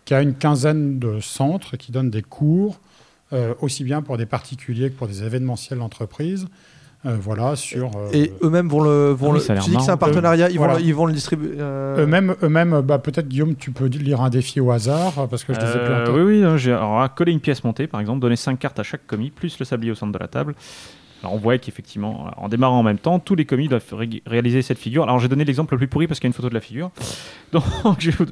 qui 0.04 0.14
a 0.14 0.22
une 0.22 0.34
quinzaine 0.34 0.98
de 0.98 1.20
centres 1.20 1.76
qui 1.76 1.92
donnent 1.92 2.10
des 2.10 2.22
cours 2.22 2.80
euh, 3.32 3.54
aussi 3.60 3.84
bien 3.84 4.02
pour 4.02 4.16
des 4.16 4.26
particuliers 4.26 4.90
que 4.90 4.96
pour 4.96 5.06
des 5.06 5.22
événementiels 5.22 5.78
d'entreprise. 5.78 6.46
Euh, 7.06 7.16
voilà 7.18 7.56
sur. 7.56 7.90
euh, 7.96 8.10
Et 8.12 8.32
eux-mêmes 8.42 8.68
vont 8.68 8.82
le. 8.82 9.10
Vont 9.12 9.28
Ah 9.30 9.32
oui, 9.32 9.38
le 9.38 9.40
ça 9.40 9.52
a 9.52 9.56
l'air 9.56 9.64
tu 9.64 9.70
dis 9.70 9.76
que 9.76 9.82
c'est 9.82 9.90
un 9.90 9.96
partenariat, 9.96 10.50
ils, 10.50 10.58
vont 10.58 10.64
Voilà. 10.66 10.78
le, 10.78 10.84
ils 10.84 10.94
vont 10.94 11.06
le 11.06 11.14
distribuer. 11.14 11.52
euh, 11.58 12.02
Eux-mêmes, 12.02 12.34
eux-mêmes 12.42 12.82
bah, 12.82 12.98
peut-être 12.98 13.26
Guillaume, 13.26 13.54
tu 13.56 13.70
peux 13.70 13.86
lire 13.86 14.20
un 14.20 14.28
défi 14.28 14.60
au 14.60 14.70
hasard 14.70 15.26
parce 15.30 15.44
que 15.44 15.54
je 15.54 15.60
les 15.60 15.66
ai 15.66 15.78
plus 15.78 15.94
en 15.94 16.04
tête. 16.04 16.14
oui, 16.14 16.20
oui, 16.22 16.40
non, 16.40 16.58
j'ai 16.58 16.72
alors, 16.72 17.00
à 17.00 17.08
coller 17.08 17.32
une 17.32 17.40
pièce 17.40 17.64
montée, 17.64 17.86
par 17.86 18.00
exemple, 18.00 18.20
donner 18.20 18.36
5 18.36 18.58
cartes 18.58 18.78
à 18.78 18.82
chaque 18.82 19.06
commis, 19.06 19.30
plus 19.30 19.58
le 19.58 19.64
sablier 19.64 19.90
au 19.92 19.94
centre 19.94 20.12
de 20.12 20.18
la 20.18 20.28
table. 20.28 20.54
Alors 21.22 21.34
on 21.34 21.38
voit 21.38 21.58
qu'effectivement, 21.58 22.30
en 22.38 22.48
démarrant 22.48 22.78
en 22.78 22.82
même 22.82 22.98
temps, 22.98 23.18
tous 23.18 23.34
les 23.34 23.44
commis 23.44 23.68
doivent 23.68 23.84
ré- 23.92 24.22
réaliser 24.26 24.62
cette 24.62 24.78
figure. 24.78 25.02
Alors 25.02 25.18
j'ai 25.20 25.28
donné 25.28 25.44
l'exemple 25.44 25.74
le 25.74 25.78
plus 25.78 25.88
pourri 25.88 26.06
parce 26.06 26.18
qu'il 26.20 26.26
y 26.26 26.28
a 26.28 26.32
une 26.32 26.34
photo 26.34 26.48
de 26.50 26.54
la 26.54 26.60
figure. 26.62 26.90
Donc, 27.52 27.62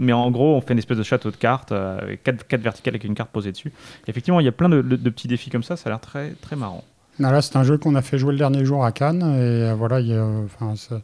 mais 0.01 0.13
en 0.15 0.31
gros, 0.31 0.57
on 0.57 0.61
fait 0.63 0.73
une 0.73 0.79
espèce 0.79 0.97
de 0.99 1.03
château 1.03 1.31
de 1.31 1.37
cartes, 1.37 1.73
euh, 1.73 1.99
avec 2.01 2.23
4, 2.23 2.61
verticales 2.61 2.93
avec 2.93 3.05
une 3.05 3.15
carte 3.15 3.31
posée 3.31 3.53
dessus. 3.53 3.73
Et 4.07 4.11
effectivement, 4.11 4.41
il 4.41 4.45
y 4.45 4.49
a 4.49 4.53
plein 4.53 4.69
de, 4.71 4.81
de- 4.83 4.97
de 4.97 5.11
petits 5.11 5.29
défis 5.29 5.51
comme 5.51 5.63
ça, 5.63 5.77
ça 5.77 5.89
a 5.89 5.93
l'air 5.93 6.01
très, 6.01 6.31
très 6.41 6.57
marrant. 6.57 6.83
Là, 7.19 7.43
c'est 7.43 7.57
un 7.57 7.65
jeu 7.65 7.79
qu'on 7.79 7.95
a 7.95 8.03
fait 8.03 8.19
jouer 8.19 8.33
le 8.33 8.39
dernier 8.39 8.65
jour 8.65 8.85
à 8.85 8.93
Cannes 8.93 9.23
et 9.23 9.25
euh, 9.71 9.75
voilà, 9.77 10.01
il 10.01 10.09
y 10.09 10.15
a, 10.15 10.25
enfin, 10.25 10.75
c'est- 10.77 11.03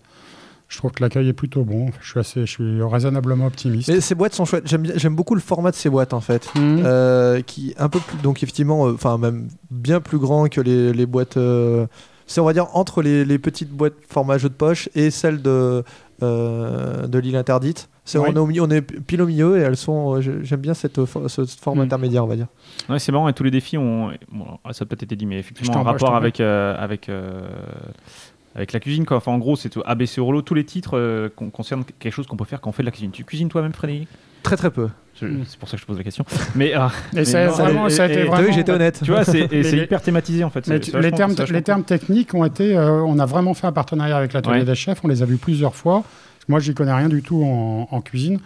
je 0.68 0.78
trouve 0.78 0.92
que 0.92 1.02
l'accueil 1.02 1.28
est 1.28 1.32
plutôt 1.34 1.62
bon. 1.64 1.90
Je 2.00 2.10
suis 2.10 2.20
assez, 2.20 2.40
je 2.46 2.50
suis 2.50 2.82
raisonnablement 2.82 3.46
optimiste. 3.46 3.88
Mais 3.88 4.00
ces 4.00 4.14
boîtes 4.14 4.34
sont 4.34 4.44
chouettes. 4.44 4.66
J'aime 4.66 5.14
beaucoup 5.14 5.34
le 5.34 5.40
format 5.40 5.70
de 5.70 5.76
ces 5.76 5.90
boîtes 5.90 6.14
en 6.14 6.20
fait. 6.20 6.48
Mhm. 6.56 6.82
Euh, 6.84 7.42
qui 7.42 7.74
un 7.78 7.88
peu 7.88 8.00
plus 8.00 8.16
donc 8.22 8.42
effectivement 8.42 8.86
euh, 8.88 8.94
enfin 8.94 9.18
même 9.18 9.48
bien 9.70 10.00
plus 10.00 10.18
grand 10.18 10.48
que 10.48 10.60
les, 10.60 10.92
les 10.92 11.06
boîtes 11.06 11.36
euh, 11.36 11.86
c'est 12.26 12.40
on 12.40 12.44
va 12.44 12.54
dire 12.54 12.68
entre 12.74 13.02
les, 13.02 13.24
les 13.24 13.38
petites 13.38 13.70
boîtes 13.70 13.94
format 14.08 14.38
jeu 14.38 14.48
de 14.48 14.54
poche 14.54 14.88
et 14.94 15.10
celles 15.10 15.42
de 15.42 15.84
de 16.22 17.18
l'île 17.18 17.36
interdite 17.36 17.88
c'est 18.04 18.18
Oui. 18.18 18.28
on, 18.30 18.34
est 18.34 18.38
au 18.38 18.46
milieu- 18.46 18.62
on 18.62 18.70
est 18.70 18.82
pile 18.82 19.22
au 19.22 19.26
milieu 19.26 19.56
et 19.58 19.62
elles 19.62 19.76
sont 19.76 20.16
euh, 20.16 20.20
j'aime 20.42 20.60
bien 20.60 20.74
cette 20.74 20.98
euh, 20.98 21.06
for- 21.06 21.28
ce 21.30 21.44
format 21.46 21.82
Mhm. 21.82 21.86
intermédiaire 21.86 22.24
on 22.24 22.28
va 22.28 22.36
dire 22.36 22.46
Ouais, 22.88 22.98
c'est 22.98 23.12
marrant, 23.12 23.28
et 23.28 23.32
tous 23.32 23.44
les 23.44 23.50
défis 23.50 23.78
ont. 23.78 24.10
Bon, 24.30 24.44
ça 24.72 24.82
a 24.82 24.86
peut-être 24.86 25.02
été 25.04 25.16
dit, 25.16 25.26
mais 25.26 25.38
effectivement, 25.38 25.72
je 25.80 25.84
rapport 25.84 26.14
avec, 26.16 26.40
euh, 26.40 26.76
avec, 26.78 27.08
euh, 27.08 27.40
avec 28.54 28.72
la 28.72 28.80
cuisine. 28.80 29.04
Quoi. 29.04 29.16
Enfin, 29.16 29.32
en 29.32 29.38
gros, 29.38 29.56
c'est 29.56 29.72
ABC 29.84 30.20
Orlo, 30.20 30.42
tous 30.42 30.54
les 30.54 30.64
titres 30.64 30.96
euh, 30.98 31.28
con- 31.34 31.50
concernent 31.50 31.84
quelque 31.98 32.12
chose 32.12 32.26
qu'on 32.26 32.36
peut 32.36 32.44
faire 32.44 32.60
quand 32.60 32.70
on 32.70 32.72
fait 32.72 32.82
de 32.82 32.86
la 32.88 32.92
cuisine. 32.92 33.10
Tu 33.10 33.24
cuisines 33.24 33.48
toi-même, 33.48 33.72
Frédéric? 33.72 34.08
Très 34.42 34.56
très 34.56 34.70
peu. 34.70 34.88
C'est 35.18 35.58
pour 35.58 35.68
ça 35.68 35.76
que 35.76 35.78
je 35.78 35.82
te 35.84 35.86
pose 35.86 35.96
la 35.96 36.02
question. 36.04 36.24
Mais, 36.54 36.74
euh, 36.76 36.86
Et 37.16 37.24
ça, 37.24 37.46
vraiment, 37.46 37.88
ça 37.88 38.04
a 38.04 38.06
été 38.08 38.26
j'étais 38.52 38.72
honnête 38.72 39.00
tu 39.02 39.10
vois, 39.12 39.24
c'est 39.24 39.48
Mais 39.52 39.62
hyper 39.84 40.02
thématisé 40.02 40.42
en 40.44 40.50
fait. 40.50 40.66
Mais 40.66 40.80
tu- 40.80 40.90
les, 41.00 41.12
termes, 41.12 41.34
les 41.50 41.62
termes 41.62 41.84
techniques 41.84 42.34
ont 42.34 42.44
été. 42.44 42.76
euh, 42.76 43.00
on 43.02 43.18
a 43.20 43.24
vraiment 43.26 43.54
fait 43.54 43.66
un 43.68 43.72
partenariat 43.72 44.16
avec 44.18 44.32
l'atelier 44.34 44.58
Ouais. 44.58 44.64
des 44.64 44.74
chefs. 44.74 44.98
On 45.04 45.08
les 45.08 45.22
a 45.22 45.24
vus 45.24 45.36
plusieurs 45.38 45.74
fois. 45.76 46.02
Moi, 46.48 46.60
j'y 46.60 46.74
connais 46.74 46.92
rien 46.94 47.08
du 47.08 47.22
tout 47.22 47.42
en, 47.44 47.88
en 47.90 48.00
cuisine. 48.00 48.38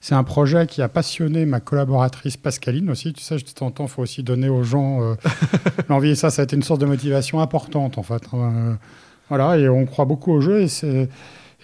C'est 0.00 0.14
un 0.14 0.22
projet 0.22 0.66
qui 0.68 0.80
a 0.80 0.88
passionné 0.88 1.44
ma 1.44 1.58
collaboratrice 1.58 2.36
Pascaline 2.36 2.88
aussi. 2.90 3.12
Tu 3.12 3.22
sais, 3.22 3.36
de 3.36 3.42
temps 3.42 3.66
en 3.66 3.70
temps, 3.72 3.84
il 3.86 3.90
faut 3.90 4.02
aussi 4.02 4.22
donner 4.22 4.48
aux 4.48 4.62
gens 4.62 5.02
euh, 5.02 5.14
l'envie. 5.88 6.10
Et 6.10 6.14
ça, 6.14 6.30
ça 6.30 6.42
a 6.42 6.44
été 6.44 6.54
une 6.54 6.62
source 6.62 6.78
de 6.78 6.86
motivation 6.86 7.40
importante, 7.40 7.98
en 7.98 8.04
fait. 8.04 8.22
Euh, 8.32 8.74
voilà, 9.28 9.58
et 9.58 9.68
on 9.68 9.86
croit 9.86 10.04
beaucoup 10.04 10.32
au 10.32 10.40
jeu. 10.40 10.62
Et, 10.62 11.08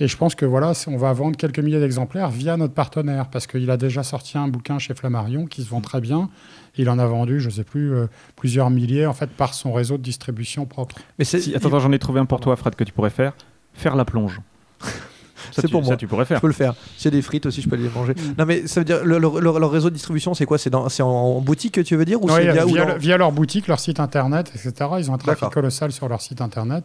je 0.08 0.16
pense 0.16 0.34
que 0.34 0.44
voilà, 0.44 0.72
on 0.88 0.96
va 0.96 1.12
vendre 1.12 1.36
quelques 1.36 1.60
milliers 1.60 1.78
d'exemplaires 1.78 2.28
via 2.28 2.56
notre 2.56 2.74
partenaire, 2.74 3.28
parce 3.28 3.46
qu'il 3.46 3.70
a 3.70 3.76
déjà 3.76 4.02
sorti 4.02 4.36
un 4.36 4.48
bouquin 4.48 4.80
chez 4.80 4.92
Flammarion 4.94 5.46
qui 5.46 5.62
se 5.62 5.70
vend 5.70 5.80
très 5.80 6.00
bien. 6.00 6.28
Il 6.76 6.90
en 6.90 6.98
a 6.98 7.06
vendu, 7.06 7.38
je 7.38 7.46
ne 7.46 7.52
sais 7.52 7.62
plus, 7.62 7.94
euh, 7.94 8.06
plusieurs 8.34 8.68
milliers, 8.70 9.06
en 9.06 9.12
fait, 9.14 9.30
par 9.30 9.54
son 9.54 9.72
réseau 9.72 9.96
de 9.96 10.02
distribution 10.02 10.66
propre. 10.66 10.96
mais 11.20 11.24
c'est 11.24 11.38
Si- 11.40 11.54
attends, 11.54 11.68
attends, 11.68 11.78
j'en 11.78 11.92
ai 11.92 12.00
trouvé 12.00 12.18
un 12.18 12.26
pour 12.26 12.40
toi, 12.40 12.56
Fred, 12.56 12.74
que 12.74 12.82
tu 12.82 12.92
pourrais 12.92 13.10
faire. 13.10 13.34
Faire 13.74 13.94
la 13.94 14.04
plonge. 14.04 14.40
Ça, 15.52 15.62
C'est 15.62 15.68
tu- 15.68 15.72
pour 15.72 15.82
moi. 15.82 15.90
Ça, 15.90 15.96
tu 15.96 16.06
pourrais 16.06 16.24
je 16.24 16.28
faire. 16.28 16.40
peux 16.40 16.46
le 16.46 16.52
faire 16.52 16.74
s'il 16.96 17.06
y 17.06 17.08
a 17.08 17.16
des 17.18 17.22
frites 17.22 17.46
aussi 17.46 17.60
je 17.62 17.68
peux 17.68 17.76
les 17.76 17.88
manger 17.88 18.12
Mm. 18.14 18.34
non 18.38 18.44
mais 18.46 18.66
ça 18.66 18.80
veut 18.80 18.84
dire 18.84 19.04
le- 19.04 19.18
le- 19.18 19.40
leur, 19.40 19.58
leur 19.58 19.70
réseau 19.70 19.88
de 19.90 19.94
distribution 19.94 20.34
c'est 20.34 20.46
quoi? 20.46 20.58
C'est 20.58 20.70
dans 20.70 20.88
c'est 20.88 21.02
en, 21.02 21.08
en 21.08 21.40
boutique 21.40 21.74
que 21.74 21.80
tu 21.80 21.96
veux 21.96 22.04
dire 22.04 22.22
ou 22.22 22.28
via, 22.28 22.36
ou 22.64 22.68
via, 22.68 22.84
dans- 22.86 22.92
le- 22.94 22.98
via 22.98 23.16
leur 23.16 23.32
boutique, 23.32 23.66
leur 23.68 23.80
site 23.80 24.00
internet, 24.00 24.50
etc. 24.54 24.72
Ils 24.98 25.10
ont 25.10 25.14
un 25.14 25.18
trafic 25.18 25.48
colossal 25.50 25.92
sur 25.92 26.08
leur 26.08 26.20
site 26.20 26.40
internet. 26.40 26.84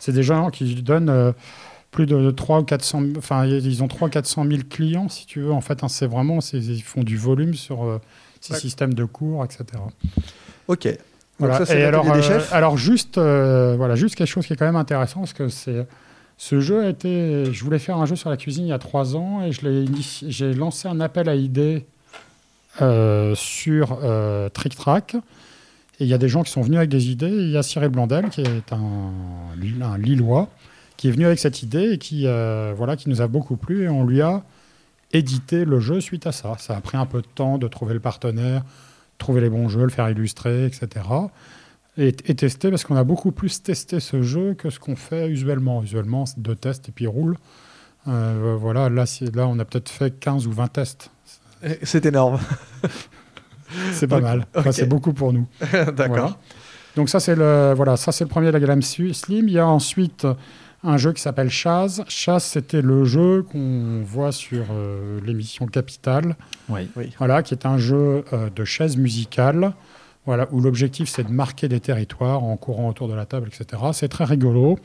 C'est 0.00 0.12
des 0.12 0.22
gens 0.22 0.50
qui 0.50 0.74
donnent 0.76 1.08
euh, 1.10 1.32
plus 1.90 2.06
de 2.06 2.30
3 2.30 2.60
ou 2.60 2.64
400 2.64 3.00
000 3.00 3.12
enfin 3.18 3.46
ils 3.46 3.82
ont 3.82 3.88
3 3.88 4.08
400 4.10 4.44
000 4.46 4.60
clients 4.68 5.08
si 5.08 5.26
tu 5.26 5.40
veux 5.40 5.52
en 5.52 5.60
fait 5.62 5.82
hein, 5.82 5.88
c'est 5.88 6.06
vraiment 6.06 6.38
ils 6.52 6.82
font 6.82 7.02
du 7.02 7.16
volume 7.16 7.54
sur 7.54 7.84
euh, 7.84 7.98
ces 8.40 8.52
Ouais. 8.54 8.60
systèmes 8.60 8.92
de 8.94 9.04
cours 9.04 9.42
etc 9.44 9.64
ok 10.68 10.84
Donc 10.86 10.96
voilà. 11.38 11.58
ça, 11.58 11.66
c'est 11.66 11.80
et 11.80 11.84
alors, 11.84 12.10
euh, 12.12 12.20
chefs 12.20 12.52
alors 12.52 12.76
juste 12.76 13.16
euh, 13.18 13.74
voilà 13.76 13.94
juste 13.96 14.16
quelque 14.16 14.26
chose 14.28 14.46
qui 14.46 14.52
est 14.52 14.56
quand 14.56 14.66
même 14.66 14.76
intéressant 14.76 15.20
parce 15.20 15.32
que 15.32 15.48
c'est 15.48 15.86
ce 16.40 16.60
jeu 16.60 16.86
a 16.86 16.92
je 16.92 17.64
voulais 17.64 17.80
faire 17.80 17.98
un 17.98 18.06
jeu 18.06 18.14
sur 18.14 18.30
la 18.30 18.36
cuisine 18.36 18.64
il 18.64 18.68
y 18.68 18.72
a 18.72 18.78
trois 18.78 19.16
ans 19.16 19.42
et 19.42 19.50
j'ai 19.52 20.54
lancé 20.54 20.86
un 20.86 21.00
appel 21.00 21.28
à 21.28 21.34
idées 21.34 21.84
euh, 22.80 23.34
sur 23.34 23.98
euh. 24.04 24.48
Et 26.00 26.04
il 26.04 26.06
y 26.06 26.14
a 26.14 26.18
des 26.18 26.28
gens 26.28 26.44
qui 26.44 26.52
sont 26.52 26.62
venus 26.62 26.78
avec 26.78 26.90
des 26.90 27.10
idées. 27.10 27.28
Il 27.28 27.50
y 27.50 27.56
a 27.56 27.64
Cyril 27.64 27.88
Blandel, 27.88 28.28
qui 28.28 28.42
est 28.42 28.72
un 28.72 29.12
Lillois, 29.98 30.48
qui 30.96 31.08
est 31.08 31.10
venu 31.10 31.26
avec 31.26 31.40
cette 31.40 31.64
idée 31.64 31.94
et 31.94 31.98
qui, 31.98 32.28
euh, 32.28 32.72
voilà, 32.76 32.94
qui 32.94 33.08
nous 33.08 33.20
a 33.20 33.26
beaucoup 33.26 33.56
plu. 33.56 33.82
Et 33.82 33.88
on 33.88 34.04
lui 34.04 34.20
a 34.20 34.44
édité 35.12 35.64
le 35.64 35.80
jeu 35.80 36.00
suite 36.00 36.28
à 36.28 36.32
ça. 36.32 36.54
Ça 36.58 36.76
a 36.76 36.80
pris 36.80 36.96
un 36.96 37.06
peu 37.06 37.20
de 37.20 37.26
temps 37.26 37.58
de 37.58 37.66
trouver 37.66 37.94
le 37.94 38.00
partenaire, 38.00 38.62
trouver 39.18 39.40
les 39.40 39.50
bons 39.50 39.68
jeux, 39.68 39.82
le 39.82 39.88
faire 39.88 40.08
illustrer, 40.08 40.66
etc. 40.66 41.04
Et, 41.98 42.08
et 42.08 42.34
tester, 42.34 42.70
parce 42.70 42.84
qu'on 42.84 42.96
a 42.96 43.04
beaucoup 43.04 43.32
plus 43.32 43.62
testé 43.62 43.98
ce 44.00 44.22
jeu 44.22 44.54
que 44.54 44.70
ce 44.70 44.78
qu'on 44.78 44.94
fait 44.96 45.28
usuellement. 45.28 45.82
Usuellement, 45.82 46.26
c'est 46.26 46.38
deux 46.40 46.54
tests 46.54 46.88
et 46.88 46.92
puis 46.92 47.04
il 47.06 47.08
roule. 47.08 47.36
Euh, 48.06 48.56
voilà, 48.58 48.88
là, 48.88 49.04
là, 49.34 49.46
on 49.48 49.58
a 49.58 49.64
peut-être 49.64 49.88
fait 49.88 50.18
15 50.18 50.46
ou 50.46 50.52
20 50.52 50.68
tests. 50.68 51.10
C'est 51.82 52.06
énorme. 52.06 52.38
C'est 53.92 54.06
pas 54.06 54.20
mal. 54.20 54.46
Enfin. 54.54 54.72
C'est 54.72 54.86
beaucoup 54.86 55.12
pour 55.12 55.32
nous. 55.32 55.46
D'accord. 55.72 56.06
Voilà. 56.08 56.36
Donc 56.96 57.08
ça 57.10 57.20
c'est 57.20 57.34
le 57.36 57.74
voilà, 57.76 57.96
ça 57.96 58.12
c'est 58.12 58.24
le 58.24 58.28
premier 58.30 58.50
de 58.50 58.56
la 58.58 58.80
Su- 58.80 59.12
Slim. 59.12 59.46
Il 59.48 59.52
y 59.54 59.58
a 59.58 59.66
ensuite 59.66 60.26
un 60.82 60.96
jeu 60.96 61.12
qui 61.12 61.20
s'appelle 61.20 61.50
Chaz. 61.50 62.02
Chaz 62.08 62.42
c'était 62.44 62.80
le 62.80 63.04
jeu 63.04 63.42
qu'on 63.42 64.02
voit 64.04 64.32
sur 64.32 64.64
euh, 64.70 65.20
l'émission 65.24 65.66
Capital. 65.66 66.36
Oui. 66.68 66.88
Voilà, 67.18 67.42
qui 67.42 67.54
est 67.54 67.66
un 67.66 67.76
jeu 67.76 68.24
euh, 68.32 68.48
de 68.50 68.64
chaises 68.64 68.96
musicales. 68.96 69.74
Voilà, 70.28 70.46
où 70.52 70.60
l'objectif 70.60 71.08
c'est 71.08 71.24
de 71.24 71.32
marquer 71.32 71.68
des 71.68 71.80
territoires 71.80 72.44
en 72.44 72.54
courant 72.58 72.86
autour 72.90 73.08
de 73.08 73.14
la 73.14 73.24
table, 73.24 73.48
etc. 73.48 73.82
C'est 73.94 74.08
très 74.08 74.24
rigolo. 74.24 74.78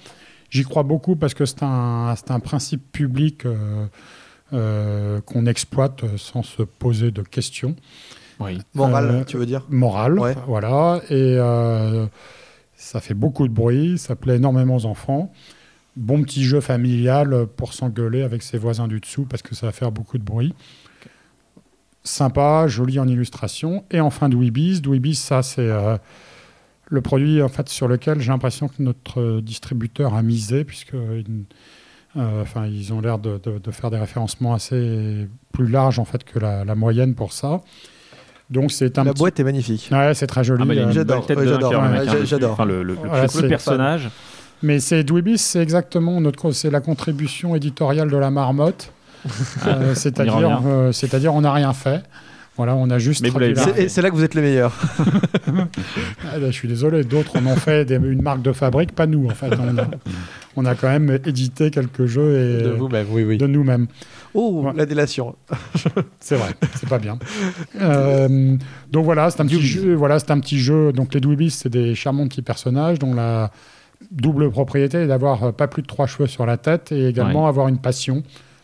J'y 0.50 0.64
crois 0.64 0.84
beaucoup 0.84 1.18
parce 1.18 1.34
que 1.34 1.46
c'est 1.46 1.64
un, 1.64 2.14
c'est 2.16 2.32
un 2.32 2.40
principe 2.40 2.90
public 2.94 3.46
euh, 3.46 3.86
euh, 4.54 5.20
qu'on 5.20 5.46
exploite 5.46 6.06
sans 6.16 6.44
se 6.44 6.64
poser 6.64 7.12
de 7.12 7.24
questions 7.24 7.76
Oui. 8.40 8.62
Moral, 8.74 9.10
Euh, 9.12 9.24
tu 9.26 9.36
veux 9.36 9.46
dire? 9.46 9.64
morale. 9.70 10.18
Ouais. 10.18 10.34
Voilà. 10.48 11.02
Et 11.10 11.36
euh, 11.38 12.06
ça 12.78 13.02
fait 13.02 13.14
beaucoup 13.14 13.46
de 13.46 13.54
bruit, 13.54 13.98
ça 13.98 14.16
plaît 14.16 14.38
énormément 14.38 14.78
aux 14.78 14.86
enfants. 14.86 15.34
Bon 15.98 16.24
petit 16.24 16.46
jeu 16.46 16.62
familial 16.62 17.48
pour 17.58 17.74
s'engueuler 17.74 18.22
avec 18.24 18.44
ses 18.44 18.58
voisins 18.58 18.88
du 18.88 19.02
dessous 19.02 19.26
parce 19.26 19.42
que 19.44 19.56
ça 19.56 19.66
va 19.66 19.74
faire 19.74 19.92
beaucoup 19.92 20.18
de 20.18 20.24
bruit. 20.24 20.54
Sympa, 22.04 22.68
joli 22.68 23.00
en 23.00 23.08
illustration. 23.08 23.86
Et 23.92 24.00
enfin 24.02 24.30
Dweebies. 24.30 24.82
Dweebies, 24.82 25.16
ça 25.16 25.42
c'est 25.42 25.62
euh, 25.70 25.98
le 26.90 27.02
produit 27.02 27.42
en 27.42 27.48
fait 27.50 27.70
sur 27.70 27.88
lequel 27.88 28.20
j'ai 28.20 28.32
l'impression 28.32 28.68
que 28.68 28.82
notre 28.82 29.40
distributeur 29.42 30.14
a 30.14 30.22
misé 30.22 30.64
puisque 30.66 30.94
euh, 30.96 31.24
euh, 32.18 32.42
enfin 32.42 32.68
ils 32.68 32.92
ont 32.94 33.00
l'air 33.02 33.20
de, 33.20 33.40
de- 33.44 33.58
de 33.58 33.72
faire 33.72 33.90
des 33.90 33.98
référencements 33.98 34.54
assez 34.54 35.28
plus 35.54 35.68
larges 35.68 35.98
en 36.00 36.06
fait 36.06 36.24
que 36.24 36.40
la, 36.40 36.66
la 36.66 36.76
moyenne 36.76 37.16
pour 37.16 37.32
ça. 37.32 37.62
Donc 38.50 38.72
c'est 38.74 38.98
un 39.00 39.06
La 39.06 39.14
petit- 39.14 39.20
boîte 39.20 39.40
est 39.40 39.44
magnifique. 39.46 39.88
Ouais, 39.92 40.14
c'est 40.14 40.28
très 40.28 40.44
joli. 40.44 40.62
Ah, 40.62 40.66
bah, 40.66 40.74
euh, 40.74 40.92
J'adore, 40.92 41.28
ouais, 41.30 41.46
j'adore, 41.48 41.72
le 41.72 41.78
ouais, 41.80 41.90
mec, 42.00 42.04
j'a- 42.10 42.14
dessus. 42.16 42.26
j'adore. 42.28 42.52
Enfin, 42.52 42.66
le, 42.66 42.84
le, 42.84 42.94
Voilà, 42.96 43.24
le 43.24 43.28
c'est- 43.30 43.48
personnage. 43.48 44.10
Mais 44.62 44.80
c'est 44.80 45.04
Dweebies, 45.04 45.38
c'est 45.40 45.62
exactement 45.62 46.20
notre, 46.22 46.52
c'est 46.52 46.70
la 46.70 46.82
contribution 46.82 47.56
éditoriale 47.56 48.10
de 48.12 48.18
la 48.18 48.30
marmotte. 48.30 48.92
Euh, 49.66 49.96
c'est-à-dire, 49.96 50.62
euh, 50.66 50.92
c'est-à-dire, 50.92 51.34
on 51.34 51.42
n'a 51.42 51.54
rien 51.54 51.74
fait. 51.74 52.04
Voilà, 52.56 52.76
on 52.76 52.90
a 52.92 53.00
juste. 53.00 53.26
C'est- 53.26 54.02
là 54.02 54.10
que 54.12 54.16
vous 54.16 54.24
êtes 54.24 54.36
les 54.36 54.42
meilleurs. 54.42 54.74
Ah, 56.26 56.40
bah, 56.40 56.48
je 56.48 56.52
suis 56.52 56.68
désolé, 56.68 57.04
d'autres 57.04 57.38
en 57.38 57.46
ont 57.48 57.56
fait 57.56 57.86
des- 57.86 57.96
une 57.96 58.22
marque 58.22 58.42
de 58.42 58.52
fabrique, 58.54 58.94
pas 58.94 59.06
nous 59.08 59.26
en 59.28 59.34
fait. 59.34 59.50
On 59.60 59.78
a, 59.78 59.86
on 60.56 60.66
a 60.66 60.76
quand 60.76 60.88
même 60.88 61.20
édité 61.26 61.70
quelques 61.72 62.06
jeux 62.06 62.60
et 62.60 62.64
De 62.64 62.70
vous-même, 62.70 63.08
oui, 63.12 63.24
oui. 63.24 63.38
de 63.38 63.48
nous-mêmes. 63.48 63.88
Oh, 64.34 64.64
Ouais. 64.66 64.72
la 64.76 64.86
délation. 64.86 65.36
C'est 66.20 66.36
vrai, 66.36 66.50
c'est 66.76 66.90
pas 66.90 66.98
bien. 67.00 67.20
Euh, 67.80 68.56
donc 68.92 69.06
voilà, 69.06 69.30
c'est 69.30 69.42
un 69.42 69.46
petit 69.46 69.62
jeu. 69.62 69.94
Voilà, 69.94 70.18
c'est 70.20 70.32
un 70.32 70.40
petit 70.40 70.58
jeu. 70.60 70.92
Donc 70.92 71.14
les 71.14 71.20
Dweebies, 71.20 71.52
c'est 71.52 71.70
des 71.70 71.94
charmants 71.94 72.28
petits 72.28 72.42
personnages 72.42 72.98
dont 72.98 73.14
la 73.14 73.52
double 74.12 74.50
propriété 74.50 75.00
est 75.00 75.08
d'avoir 75.08 75.44
euh, 75.44 75.52
pas 75.52 75.68
plus 75.68 75.82
de 75.84 75.88
trois 75.88 76.08
cheveux 76.08 76.28
sur 76.28 76.46
la 76.48 76.58
tête 76.58 76.92
et 76.92 77.08
également 77.10 77.48
avoir 77.48 77.68
une 77.68 77.78
passion. 77.80 78.24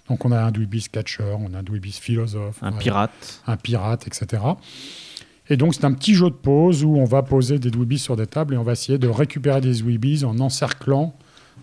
Donc 0.10 0.26
on 0.26 0.32
a 0.32 0.40
un 0.42 0.52
Dweebies 0.52 0.88
catcher, 0.92 1.24
on 1.40 1.54
a 1.54 1.60
un 1.60 1.64
Dweebies 1.64 2.00
philosophe, 2.02 2.58
Un 2.62 2.72
pirate. 2.72 3.42
un 3.48 3.58
pirate, 3.58 4.08
etc. 4.08 4.42
Et 5.50 5.58
donc 5.58 5.74
c'est 5.76 5.86
un 5.86 5.94
petit 5.94 6.14
jeu 6.14 6.30
de 6.30 6.36
pause 6.36 6.84
où 6.84 6.96
on 6.98 7.06
va 7.06 7.24
poser 7.24 7.60
des 7.60 7.72
Dweebies 7.72 8.00
sur 8.00 8.16
des 8.16 8.28
tables 8.28 8.54
et 8.54 8.58
on 8.58 8.64
va 8.64 8.74
essayer 8.74 8.98
de 8.98 9.08
récupérer 9.08 9.62
des 9.62 9.74
Dweebies 9.82 10.26
en 10.26 10.40
encerclant 10.40 11.16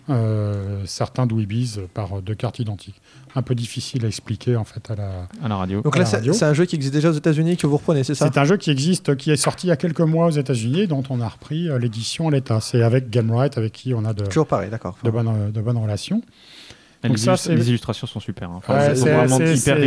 euh, 0.09 0.83
certains 0.85 1.25
Dweebies 1.25 1.79
par 1.93 2.21
deux 2.21 2.35
cartes 2.35 2.59
identiques. 2.59 3.01
Un 3.35 3.41
peu 3.41 3.55
difficile 3.55 4.05
à 4.05 4.07
expliquer 4.07 4.55
en 4.55 4.63
fait 4.63 4.89
à 4.89 4.95
la, 4.95 5.27
à 5.43 5.47
la 5.49 5.55
radio. 5.57 5.81
Donc 5.81 5.97
là, 5.97 6.05
c'est 6.05 6.43
un 6.43 6.53
jeu 6.53 6.65
qui 6.65 6.75
existe 6.75 6.93
déjà 6.93 7.09
aux 7.09 7.13
États-Unis 7.13 7.57
que 7.57 7.67
vous 7.67 7.77
reprenez, 7.77 8.03
c'est 8.03 8.15
ça? 8.15 8.29
C'est 8.31 8.39
un 8.39 8.45
jeu 8.45 8.55
qui 8.57 8.71
existe, 8.71 9.15
qui 9.17 9.31
est 9.31 9.35
sorti 9.35 9.67
il 9.67 9.69
y 9.69 9.73
a 9.73 9.77
quelques 9.77 9.99
mois 9.99 10.27
aux 10.27 10.31
États-Unis, 10.31 10.81
et 10.81 10.87
dont 10.87 11.03
on 11.09 11.19
a 11.19 11.27
repris 11.27 11.69
euh, 11.69 11.77
l'édition 11.77 12.29
à 12.29 12.31
l'état. 12.31 12.61
C'est 12.61 12.81
avec 12.83 13.09
Gamewright, 13.09 13.57
avec 13.57 13.73
qui 13.73 13.93
on 13.93 14.05
a 14.05 14.13
de, 14.13 14.25
Toujours 14.25 14.47
pareil, 14.47 14.69
d'accord. 14.69 14.97
de, 15.03 15.09
bonnes, 15.11 15.51
de 15.51 15.61
bonnes 15.61 15.77
relations. 15.77 16.21
Donc 17.03 17.17
les, 17.17 17.17
ça, 17.17 17.53
illustrations 17.53 18.07
sont 18.07 18.19
super. 18.19 18.49
hein. 18.49 18.55
Enfin, 18.57 18.75
Ouais, 18.77 18.95
c'est- 18.95 19.13
vraiment 19.13 19.37
hyper. 19.39 19.77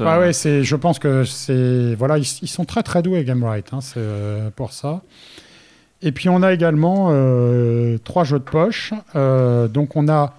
Ah 0.00 0.16
euh. 0.16 0.20
ouais, 0.20 0.32
c'est, 0.32 0.62
je 0.64 0.76
pense 0.76 0.98
que 0.98 1.24
c'est. 1.24 1.94
Voilà, 1.96 2.18
ils, 2.18 2.26
ils 2.42 2.48
sont 2.48 2.64
très 2.64 2.82
très 2.82 3.02
doués, 3.02 3.24
Gamewright, 3.24 3.72
hein, 3.72 3.80
c'est 3.80 3.94
euh, 3.98 4.50
pour 4.54 4.72
ça. 4.72 5.02
Et 6.02 6.12
puis 6.12 6.28
on 6.28 6.42
a 6.42 6.52
également 6.52 7.08
euh, 7.10 7.98
trois 8.04 8.24
jeux 8.24 8.38
de 8.38 8.44
poche. 8.44 8.94
Euh, 9.16 9.68
donc 9.68 9.96
on 9.96 10.08
a 10.08 10.34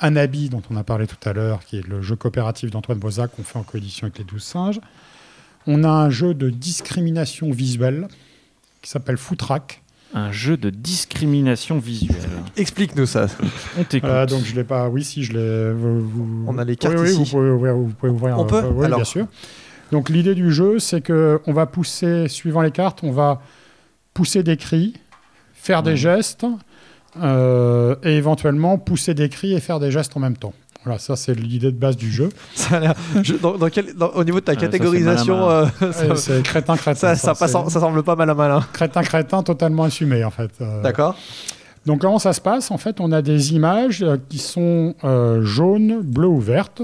un 0.00 0.16
habit 0.16 0.48
dont 0.48 0.62
on 0.70 0.76
a 0.76 0.84
parlé 0.84 1.06
tout 1.06 1.28
à 1.28 1.32
l'heure, 1.32 1.60
qui 1.64 1.78
est 1.78 1.86
le 1.86 2.00
jeu 2.00 2.16
coopératif 2.16 2.70
d'Antoine 2.70 2.98
Bozac 2.98 3.30
qu'on 3.36 3.42
fait 3.42 3.58
en 3.58 3.62
coédition 3.62 4.06
avec 4.06 4.18
les 4.18 4.24
12 4.24 4.42
singes. 4.42 4.80
On 5.66 5.84
a 5.84 5.88
un 5.90 6.10
jeu 6.10 6.34
de 6.34 6.48
discrimination 6.50 7.50
visuelle 7.50 8.08
qui 8.80 8.90
s'appelle 8.90 9.16
Footrack. 9.16 9.81
Un 10.14 10.30
jeu 10.30 10.56
de 10.58 10.68
discrimination 10.70 11.78
visuelle. 11.78 12.16
Explique-nous 12.56 13.06
ça. 13.06 13.26
On 13.78 13.84
t'écoute. 13.84 14.10
Voilà, 14.10 14.26
donc 14.26 14.44
je 14.44 14.54
l'ai 14.54 14.64
pas. 14.64 14.88
Oui, 14.88 15.04
si 15.04 15.22
je 15.24 15.32
l'ai. 15.32 15.72
vous- 15.72 16.00
vous- 16.06 16.44
On 16.46 16.58
a 16.58 16.64
les 16.64 16.76
cartes 16.76 16.96
oui, 16.96 17.02
oui, 17.04 17.10
ici. 17.12 17.18
Vous 17.24 17.30
pouvez 17.38 17.50
ouvrir. 17.50 17.74
Vous 17.74 17.88
pouvez 17.98 18.12
ouvrir 18.12 18.38
On 18.38 18.44
euh, 18.44 18.46
peut 18.46 18.62
oui, 18.74 18.84
Alors. 18.84 18.98
bien 18.98 19.04
sûr. 19.04 19.26
Donc 19.90 20.08
l'idée 20.10 20.34
du 20.34 20.52
jeu, 20.52 20.78
c'est 20.78 21.00
que 21.00 21.40
on 21.46 21.52
va 21.52 21.66
pousser, 21.66 22.28
suivant 22.28 22.60
les 22.62 22.70
cartes, 22.70 23.00
on 23.02 23.10
va 23.12 23.40
pousser 24.14 24.42
des 24.42 24.56
cris, 24.58 24.94
faire 25.54 25.82
des 25.82 25.96
gestes, 25.96 26.46
euh, 27.22 27.94
et 28.02 28.16
éventuellement 28.16 28.78
pousser 28.78 29.14
des 29.14 29.28
cris 29.28 29.52
et 29.54 29.60
faire 29.60 29.80
des 29.80 29.90
gestes 29.90 30.16
en 30.16 30.20
même 30.20 30.36
temps. 30.36 30.54
Voilà, 30.84 30.98
ça 30.98 31.14
c'est 31.16 31.34
l'idée 31.34 31.70
de 31.70 31.76
base 31.78 31.96
du 31.96 32.10
jeu. 32.10 32.28
Ça 32.54 32.76
a 32.76 32.80
l'air- 32.80 32.94
je- 33.22 33.34
dans- 33.34 33.56
dans 33.56 33.68
quel- 33.68 33.94
dans- 33.94 34.10
au 34.10 34.24
niveau 34.24 34.40
de 34.40 34.44
ta 34.44 34.56
catégorisation, 34.56 35.48
euh, 35.48 35.66
ça, 35.92 36.16
c'est 36.16 36.42
crétin 36.42 36.76
crétin. 36.76 37.14
ça, 37.14 37.16
ça, 37.16 37.34
passe 37.34 37.52
semble 37.52 38.02
pas 38.02 38.16
mal 38.16 38.28
à 38.30 38.34
malin. 38.34 38.66
crétin 38.72 39.02
crétin 39.02 39.42
totalement 39.42 39.84
assumé 39.84 40.24
en 40.24 40.30
fait. 40.30 40.50
Euh, 40.60 40.82
D'accord 40.82 41.16
Donc 41.86 42.00
comment 42.00 42.18
ça 42.18 42.32
se 42.32 42.40
passe? 42.40 42.70
En 42.70 42.78
fait, 42.78 43.00
on 43.00 43.12
a 43.12 43.22
des 43.22 43.54
images 43.54 44.02
euh, 44.02 44.16
qui 44.28 44.38
sont 44.38 44.94
euh, 45.04 45.42
jaunes, 45.42 46.00
bleues 46.02 46.26
ou 46.28 46.40
vertes. 46.40 46.82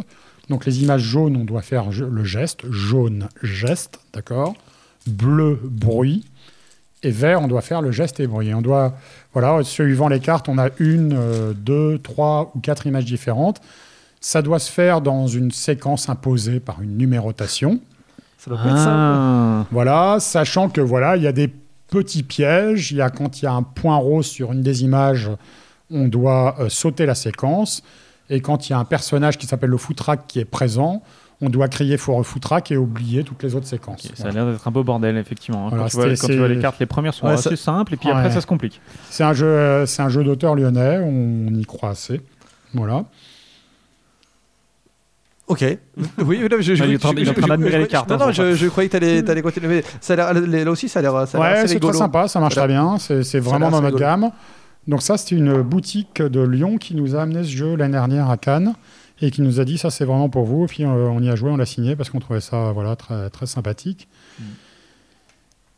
Donc 0.49 0.65
les 0.65 0.83
images 0.83 1.03
jaunes, 1.03 1.37
on 1.37 1.45
doit 1.45 1.63
faire 1.63 1.87
le 1.91 2.25
geste. 2.25 2.61
Jaune, 2.71 3.29
geste, 3.43 3.99
d'accord 4.15 4.55
Bleu, 5.07 5.59
bruit. 5.63 6.25
Et 7.03 7.11
vert, 7.11 7.41
on 7.43 7.49
doit 7.49 7.61
faire 7.61 7.81
le 7.83 7.93
geste 7.93 8.19
et 8.19 8.27
bruit. 8.27 8.53
On 8.55 8.61
doit, 8.63 8.95
voilà, 9.33 9.63
suivant 9.63 10.09
les 10.09 10.19
cartes, 10.21 10.49
on 10.49 10.59
a 10.59 10.69
une, 10.81 11.15
euh, 11.17 11.53
deux, 11.55 11.99
trois 11.99 12.51
ou 12.55 12.61
quatre 12.61 12.87
images 12.87 13.05
différentes. 13.05 13.61
Ça 14.21 14.43
doit 14.43 14.59
se 14.59 14.71
faire 14.71 15.01
dans 15.01 15.27
une 15.27 15.51
séquence 15.53 16.09
imposée 16.09 16.61
par 16.61 16.83
une 16.83 16.97
numérotation. 16.97 17.81
Ça 18.39 18.51
doit 18.51 18.59
pas 18.61 18.69
être 18.71 18.77
simple. 18.79 18.91
Ah. 18.91 19.65
Voilà, 19.71 20.17
sachant 20.21 20.69
que 20.69 20.81
voilà, 20.81 21.17
il 21.17 21.23
y 21.23 21.27
a 21.27 21.33
des 21.33 21.53
petits 21.89 22.23
pièges. 22.23 22.93
Il 22.93 22.99
y 22.99 23.01
a 23.01 23.11
quand 23.11 23.41
il 23.41 23.45
y 23.45 23.49
a 23.49 23.53
un 23.53 23.63
point 23.63 23.97
rose 23.97 24.27
sur 24.27 24.53
une 24.53 24.63
des 24.63 24.83
images, 24.85 25.31
on 25.91 26.09
doit 26.09 26.57
euh, 26.61 26.69
sauter 26.69 27.07
la 27.07 27.15
séquence. 27.15 27.83
Et 28.31 28.41
quand 28.41 28.69
il 28.69 28.73
y 28.73 28.75
a 28.75 28.79
un 28.79 28.85
personnage 28.85 29.39
qui 29.39 29.47
s'appelle 29.47 29.71
le 29.71 29.77
footrack 29.79 30.27
qui 30.27 30.39
est 30.41 30.45
présent, 30.45 31.03
on 31.41 31.49
doit 31.49 31.69
crier 31.69 31.97
for 31.97 32.25
footrack 32.27 32.73
et 32.73 32.77
oublier 32.77 33.23
toutes 33.25 33.43
les 33.45 33.55
autres 33.55 33.67
séquences. 33.69 34.07
Ça 34.15 34.29
a 34.29 34.31
l'air 34.33 34.45
d'être 34.51 34.67
un 34.67 34.71
beau 34.73 34.83
bordel, 34.85 35.17
effectivement. 35.17 35.67
hein. 35.67 35.71
Voilà, 35.71 35.85
quand 35.85 35.91
tu, 35.91 35.97
vois, 35.97 36.05
c'était- 36.07 36.21
quand 36.21 36.27
tu 36.27 36.37
vois 36.39 36.49
c'est- 36.49 36.55
les 36.55 36.61
cartes, 36.61 36.79
les 36.81 36.87
premières 36.87 37.15
sont 37.15 37.27
Ouais, 37.27 37.35
assez 37.35 37.51
ça- 37.51 37.57
simples, 37.57 37.95
et 37.95 37.97
puis 37.97 38.11
après, 38.11 38.31
ça 38.33 38.41
se 38.41 38.47
complique. 38.47 38.81
C'est 39.09 39.23
un 39.25 39.33
jeu, 39.33 39.47
euh, 39.47 39.87
c'est 39.87 40.03
un 40.03 40.09
jeu 40.09 40.25
d'auteur 40.25 40.57
lyonnais. 40.57 40.99
On 40.99 41.55
y 41.55 41.65
croit 41.65 41.91
assez. 41.91 42.21
Voilà. 42.75 43.05
Ok. 45.49 45.65
Oui, 46.25 46.41
non, 46.41 46.57
je, 46.61 46.75
je, 46.75 46.85
il 46.85 46.93
est 46.93 46.97
en 46.97 46.99
train- 46.99 47.49
d'admirer 47.49 47.73
je- 47.73 47.77
les 47.79 47.87
cartes, 47.87 48.09
Non, 48.11 48.17
hein, 48.17 48.19
non, 48.19 48.25
sans 48.27 48.33
je, 48.33 48.55
je 48.55 48.67
croyais 48.69 48.89
que 48.91 48.99
tu 48.99 49.31
allais, 49.31 49.43
continuer. 49.43 49.69
mais 49.69 49.85
Ça 50.01 50.13
a 50.15 50.33
là 50.35 50.71
aussi, 50.71 50.89
ça 50.89 50.99
a 50.99 51.03
l'air 51.03 51.15
Ouais, 51.15 51.67
c'est 51.67 51.81
très 51.81 51.93
sympa, 51.95 52.29
ça 52.29 52.39
marche 52.41 52.55
très 52.55 52.69
bien. 52.69 52.99
C'est 52.99 53.39
vraiment 53.41 53.71
dans 53.71 53.81
notre 53.83 53.99
gamme. 53.99 54.31
Donc 54.87 55.03
ça, 55.03 55.17
c'est 55.19 55.35
une 55.35 55.61
boutique 55.63 56.23
de 56.23 56.41
Lyon 56.41 56.79
qui 56.79 56.95
nous 56.95 57.15
a 57.17 57.23
amené 57.23 57.43
ce 57.45 57.51
jeu 57.51 57.77
l'année 57.77 57.93
dernière 57.93 58.31
à 58.31 58.37
Cannes 58.39 58.75
et 59.21 59.31
qui 59.31 59.43
nous 59.43 59.61
a 59.61 59.65
dit 59.65 59.77
ça, 59.77 59.91
c'est 59.91 60.05
vraiment 60.07 60.29
pour 60.31 60.45
vous. 60.45 60.65
Et 60.65 60.67
puis 60.67 60.85
euh, 60.85 60.89
on 60.89 61.21
y 61.23 61.29
a 61.29 61.37
joué, 61.37 61.51
on 61.51 61.57
l'a 61.59 61.67
signé 61.67 61.95
parce 61.97 62.09
qu'on 62.09 62.21
trouvait 62.21 62.41
ça 62.41 62.73
voilà 62.73 62.97
très 62.97 63.29
très 63.29 63.45
sympathique. 63.47 64.09
Mm. 64.39 64.45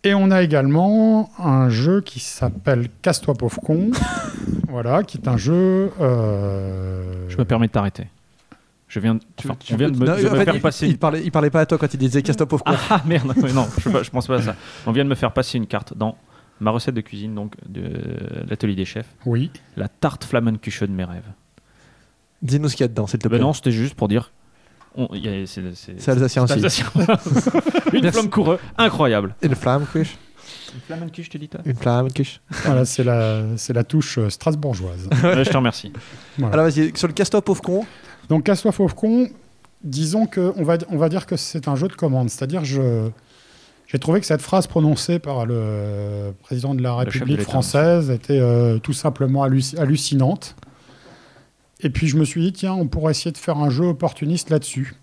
Et 0.05 0.15
on 0.15 0.31
a 0.31 0.43
également 0.43 1.31
un 1.39 1.69
jeu 1.71 2.01
qui 2.01 2.21
s'appelle 2.21 2.89
Casse-toi 3.03 3.35
pauvre 3.35 3.61
con, 3.61 3.91
voilà, 4.69 5.03
qui 5.03 5.19
est 5.19 5.29
un 5.29 5.37
jeu. 5.37 5.91
euh, 6.01 7.03
Je 7.29 7.37
me 7.37 7.45
permets 7.45 7.67
de 7.67 7.73
t'arrêter. 7.73 8.07
Je 8.91 8.99
viens, 8.99 9.15
de- 9.15 9.21
Tu- 9.37 9.47
enfin, 9.47 9.57
tu 9.59 9.73
on 9.73 9.77
vient 9.77 9.89
de 9.89 9.97
me, 9.97 10.05
non, 10.05 10.17
de 10.17 10.27
en 10.27 10.33
me 10.33 10.37
fait, 10.39 10.45
faire 10.45 10.55
il, 10.57 10.61
passer. 10.61 10.89
il 10.89 10.99
parlait, 10.99 11.23
il 11.25 11.31
parlait 11.31 11.49
pas 11.51 11.61
à 11.61 11.67
toi 11.67 11.79
quand 11.79 11.95
il 11.95 11.97
disait 11.97 12.23
Cast 12.23 12.45
pauvre 12.45 12.65
con. 12.65 12.75
Ah 12.91 13.01
merde, 13.07 13.33
mais 13.41 13.53
non, 13.53 13.69
je, 13.79 13.89
je 14.03 14.11
pense 14.11 14.27
pas 14.27 14.37
à 14.39 14.43
ça. 14.43 14.57
On 14.85 14.91
vient 14.91 15.05
de 15.05 15.09
me 15.09 15.15
faire 15.15 15.33
passer 15.33 15.59
une 15.59 15.69
carte 15.69 15.97
dans 15.97 16.19
ma 16.59 16.73
recette 16.73 16.97
de 16.97 17.01
cuisine, 17.01 17.33
donc 17.35 17.55
de 17.69 17.89
l'atelier 18.49 18.75
des 18.75 18.85
chefs. 18.85 19.07
Oui. 19.27 19.53
La 19.77 19.87
tarte 19.89 20.25
Flammenkuchen 20.25 20.89
de 20.89 20.93
mes 20.93 21.05
rêves. 21.05 21.23
Dis-nous 22.43 22.69
ce 22.69 22.75
qu'il 22.75 22.83
y 22.83 22.87
a 22.87 22.89
dedans, 22.89 23.07
s'il 23.07 23.21
te 23.21 23.29
plaît. 23.29 23.39
Ben 23.39 23.45
non, 23.45 23.53
c'était 23.53 23.71
juste 23.71 23.95
pour 23.95 24.09
dire. 24.09 24.33
C'est 25.47 26.09
alsacien 26.09 26.43
aussi. 26.43 26.53
alsacien. 26.55 26.87
une 27.93 28.03
Merci. 28.03 28.11
flamme 28.19 28.29
coureux, 28.31 28.59
incroyable. 28.77 29.37
Une 29.43 29.55
flamme, 29.55 29.87
cuche. 29.87 30.17
Une 30.75 30.81
Flammenkuchen, 30.81 31.25
je 31.25 31.31
te 31.31 31.39
dis 31.39 31.49
toi 31.49 31.61
Une 31.65 31.77
flamme, 31.77 32.11
cuche. 32.13 32.41
Voilà, 32.65 32.85
c'est 32.85 33.05
la, 33.05 33.43
c'est 33.57 33.73
la 33.73 33.85
touche 33.85 34.19
euh, 34.19 34.29
strasbourgeoise. 34.31 35.09
Ouais, 35.23 35.45
Je 35.45 35.51
te 35.51 35.57
remercie. 35.57 35.93
Voilà. 36.39 36.55
Alors 36.55 36.67
vas-y, 36.67 36.91
sur 36.97 37.07
le 37.07 37.13
Cast 37.15 37.39
pauvre 37.41 37.63
con. 37.63 37.87
Donc, 38.31 38.45
Casse-toi 38.45 38.73
Fauve 38.73 38.95
Con, 38.95 39.29
disons 39.85 40.25
que 40.27 40.53
on 40.57 40.63
va, 40.63 40.79
on 40.89 40.97
va 40.97 41.09
dire 41.11 41.27
que 41.27 41.37
c'est 41.37 41.69
un 41.69 41.77
jeu 41.77 41.89
de 41.89 41.93
commande. 41.95 42.31
C'est-à-dire, 42.31 42.65
je, 42.65 43.09
j'ai 43.87 43.99
trouvé 43.99 44.21
que 44.21 44.27
cette 44.27 44.41
phrase 44.41 44.67
prononcée 44.67 45.19
par 45.19 45.45
le 45.47 46.33
président 46.43 46.75
de 46.75 46.83
la 46.83 46.91
de 46.91 47.11
République 47.11 47.43
française 47.43 48.09
était 48.11 48.39
euh, 48.41 48.79
tout 48.79 48.93
simplement 48.93 49.45
halluc- 49.45 49.77
hallucinante. 49.79 50.57
Et 51.81 51.91
puis, 51.91 52.07
je 52.07 52.17
me 52.17 52.25
suis 52.25 52.41
dit, 52.41 52.53
tiens, 52.53 52.73
on 52.75 52.87
pourrait 52.87 53.11
essayer 53.13 53.33
de 53.33 53.39
faire 53.39 53.59
un 53.59 53.69
jeu 53.71 53.85
opportuniste 53.87 54.51
là-dessus. 54.51 54.95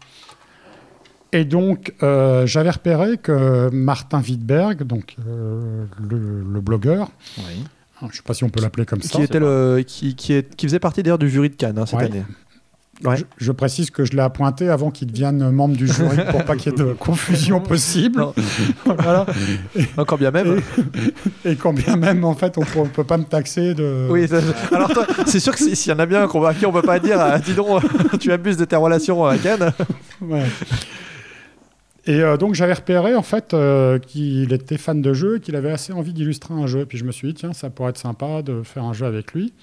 Et 1.34 1.44
donc, 1.44 1.94
euh, 2.04 2.46
j'avais 2.48 2.70
repéré 2.70 3.18
que 3.18 3.70
Martin 3.74 4.22
Wittberg, 4.22 4.84
donc 4.84 5.16
euh, 5.28 5.84
le, 6.02 6.44
le 6.50 6.62
blogueur, 6.62 7.12
Oui. 7.40 7.44
je 8.02 8.06
ne 8.06 8.12
sais 8.12 8.22
pas 8.24 8.34
si 8.34 8.46
on 8.46 8.50
peut 8.50 8.62
l'appeler 8.62 8.86
comme 8.86 9.02
ça, 9.02 9.18
Qui, 9.18 9.24
était 9.24 9.40
le, 9.40 9.84
qui, 9.86 10.16
qui, 10.16 10.32
est, 10.34 10.56
qui 10.56 10.68
faisait 10.68 10.80
partie 10.80 11.04
d'ailleurs 11.04 11.18
du 11.18 11.30
jury 11.30 11.50
de 11.50 11.56
Cannes 11.56 11.78
hein, 11.78 11.86
cette 11.86 12.00
Ouais. 12.00 12.06
année. 12.06 12.24
Ouais. 13.04 13.18
Je, 13.18 13.24
je 13.38 13.52
précise 13.52 13.92
que 13.92 14.06
je 14.06 14.14
l'ai 14.14 14.22
appointé 14.22 14.70
avant 14.70 14.90
qu'il 14.90 15.08
devienne 15.12 15.52
membre 15.52 15.76
du 15.78 15.88
jury 15.88 16.18
pour 16.32 16.44
pas 16.46 16.56
qu'il 16.56 16.72
y 16.72 16.76
ait 16.76 16.78
de 16.78 16.94
confusion 16.94 17.60
possible. 17.62 18.26
Voilà. 18.86 19.26
Encore 19.98 20.18
bien 20.18 20.32
même. 20.32 20.62
Et 21.46 21.56
quand 21.56 21.74
bien 21.74 21.96
même, 21.96 22.24
en 22.26 22.34
fait, 22.34 22.58
on 22.58 22.62
ne 22.84 22.90
peut 22.90 23.04
pas 23.04 23.18
me 23.18 23.26
taxer 23.26 23.76
de. 23.76 24.08
Oui, 24.10 24.28
ça- 24.28 24.40
alors 24.72 24.90
toi, 24.90 25.06
c'est 25.28 25.40
sûr 25.40 25.54
que 25.54 25.60
si- 25.60 25.76
s'il 25.76 25.92
y 25.92 25.96
en 25.96 26.00
a 26.00 26.06
bien 26.08 26.24
un 26.24 26.28
qu'on 26.28 26.40
va- 26.40 26.50
à 26.50 26.54
qui 26.56 26.66
on 26.66 26.72
peut 26.72 26.82
pas 26.82 27.00
dire, 27.00 27.18
ah, 27.20 27.38
dis 27.38 27.54
donc, 27.54 27.84
tu 28.20 28.32
abuses 28.32 28.58
de 28.58 28.66
tes 28.66 28.76
relations 28.76 29.24
à 29.26 29.38
Cannes. 29.38 29.72
Ouais. 30.22 30.46
Et 32.06 32.22
euh, 32.22 32.38
donc 32.38 32.54
j'avais 32.56 32.74
repéré 32.74 33.16
en 33.16 33.22
fait 33.22 33.54
euh, 33.54 34.00
qu'il 34.00 34.54
était 34.54 34.78
fan 34.78 35.02
de 35.02 35.14
jeux 35.14 35.38
et 35.38 35.40
qu'il 35.42 35.56
avait 35.58 35.72
assez 35.72 35.92
envie 35.92 36.14
d'illustrer 36.14 36.54
un 36.54 36.66
jeu. 36.66 36.86
Puis 36.86 36.98
je 36.98 37.04
me 37.04 37.12
suis 37.12 37.28
dit 37.28 37.34
tiens 37.34 37.52
ça 37.54 37.70
pourrait 37.70 37.90
être 37.90 37.98
sympa 37.98 38.42
de 38.42 38.64
faire 38.64 38.86
un 38.86 38.94
jeu 38.94 39.06
avec 39.06 39.34
lui. 39.34 39.54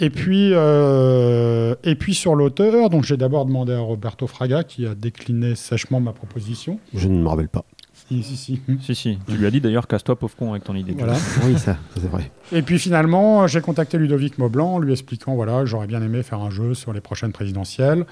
Et 0.00 0.10
puis 0.10 0.50
euh, 0.52 1.74
et 1.84 1.94
puis 1.94 2.14
sur 2.14 2.34
l'auteur 2.34 2.90
donc 2.90 3.04
j'ai 3.04 3.16
d'abord 3.16 3.46
demandé 3.46 3.72
à 3.72 3.78
Roberto 3.78 4.26
Fraga 4.26 4.64
qui 4.64 4.86
a 4.86 4.94
décliné 4.94 5.54
sèchement 5.54 6.00
ma 6.00 6.12
proposition. 6.12 6.78
Je 6.94 7.08
ne 7.08 7.18
me 7.22 7.28
rappelle 7.28 7.48
pas. 7.48 7.64
Si 8.08 8.22
si 8.22 8.36
si. 8.36 8.60
Si, 8.82 8.94
si. 8.94 9.18
Tu 9.26 9.36
lui 9.36 9.46
as 9.46 9.50
dit 9.50 9.60
d'ailleurs, 9.60 9.86
casse-toi, 9.86 10.16
pauvre 10.18 10.34
con, 10.36 10.50
avec 10.50 10.64
ton 10.64 10.74
idée. 10.74 10.92
de 10.92 10.98
jeu. 10.98 11.04
Voilà. 11.06 11.18
Oui, 11.44 11.52
ça, 11.54 11.74
ça, 11.74 11.78
c'est 12.00 12.08
vrai. 12.10 12.30
Et 12.52 12.60
puis 12.62 12.78
finalement, 12.78 13.46
j'ai 13.46 13.60
contacté 13.62 13.96
Ludovic 13.96 14.36
Maublanc 14.36 14.74
en 14.74 14.78
lui 14.78 14.92
expliquant 14.92 15.34
voilà, 15.36 15.64
j'aurais 15.64 15.86
bien 15.86 16.02
aimé 16.02 16.22
faire 16.22 16.40
un 16.40 16.50
jeu 16.50 16.74
sur 16.74 16.92
les 16.92 17.00
prochaines 17.00 17.32
présidentielles, 17.32 18.04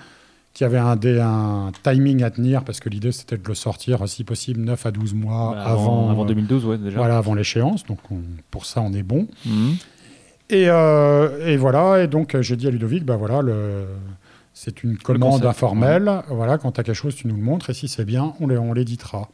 qui 0.55 0.65
avait 0.65 0.79
un, 0.79 0.97
dé- 0.97 1.21
un 1.21 1.73
timing 1.83 2.23
à 2.23 2.31
tenir, 2.31 2.65
parce 2.65 2.79
que 2.81 2.89
l'idée 2.89 3.11
c'était 3.13 3.37
de 3.37 3.47
le 3.47 3.55
sortir, 3.55 4.09
si 4.09 4.23
possible, 4.25 4.61
9 4.61 4.87
à 4.87 4.91
12 4.93 5.13
mois 5.15 5.53
Bah, 5.57 5.63
avant, 5.65 6.09
avant 6.11 6.25
euh, 6.25 6.29
2012, 6.29 6.65
ouais, 6.65 6.79
déjà. 6.79 6.97
voilà, 6.97 7.19
avant 7.19 7.35
l'échéance. 7.35 7.85
Donc 7.85 7.99
on- 8.11 8.21
pour 8.51 8.65
ça, 8.65 8.81
on 8.81 8.93
est 8.95 9.03
bon. 9.03 9.27
Mhm. 9.45 9.75
Et, 10.53 10.67
euh, 10.69 11.47
et 11.47 11.57
voilà, 11.57 12.03
et 12.03 12.07
donc 12.07 12.35
euh, 12.35 12.43
j'ai 12.43 12.57
dit 12.57 12.69
à 12.69 12.71
Ludovic, 12.71 13.05
bah 13.05 13.17
voilà, 13.17 13.41
le, 13.41 13.87
c'est 14.53 14.85
une 14.85 14.99
commande 14.99 15.31
concept, 15.41 15.47
informelle. 15.49 16.11
Voilà, 16.29 16.59
quand 16.59 16.73
tu 16.73 16.81
as 16.81 16.85
quelque 16.85 16.95
chose, 16.95 17.15
tu 17.17 17.27
nous 17.27 17.37
le 17.37 17.43
montres, 17.43 17.71
et 17.71 17.75
si 17.75 17.89
c'est 17.89 18.05
bien, 18.05 18.35
on 18.39 18.47
l'é- 18.49 18.59
on 18.59 18.75
l'éditera. 18.75 19.29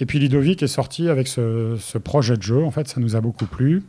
Et 0.00 0.06
puis 0.06 0.18
Ludovic 0.18 0.62
est 0.62 0.66
sorti 0.66 1.10
avec 1.10 1.28
ce, 1.28 1.76
ce 1.78 1.98
projet 1.98 2.36
de 2.38 2.42
jeu. 2.42 2.64
En 2.64 2.70
fait, 2.70 2.88
ça 2.88 3.00
nous 3.00 3.16
a 3.16 3.20
beaucoup 3.20 3.46
plu. 3.46 3.82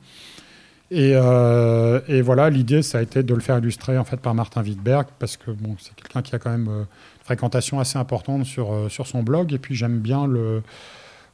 Et, 0.91 1.11
euh, 1.15 2.01
et 2.07 2.21
voilà, 2.21 2.49
l'idée, 2.49 2.81
ça 2.81 2.97
a 2.97 3.01
été 3.01 3.23
de 3.23 3.33
le 3.33 3.39
faire 3.39 3.59
illustrer 3.59 3.97
en 3.97 4.03
fait 4.03 4.17
par 4.17 4.33
Martin 4.35 4.61
Wittberg, 4.63 5.05
parce 5.19 5.37
que 5.37 5.51
bon, 5.51 5.75
c'est 5.79 5.95
quelqu'un 5.95 6.21
qui 6.21 6.35
a 6.35 6.39
quand 6.39 6.49
même 6.49 6.67
une 6.67 6.85
fréquentation 7.23 7.79
assez 7.79 7.97
importante 7.97 8.43
sur, 8.45 8.87
sur 8.89 9.07
son 9.07 9.23
blog. 9.23 9.53
Et 9.53 9.59
puis 9.59 9.75
j'aime 9.75 9.99
bien 9.99 10.25
le, 10.27 10.63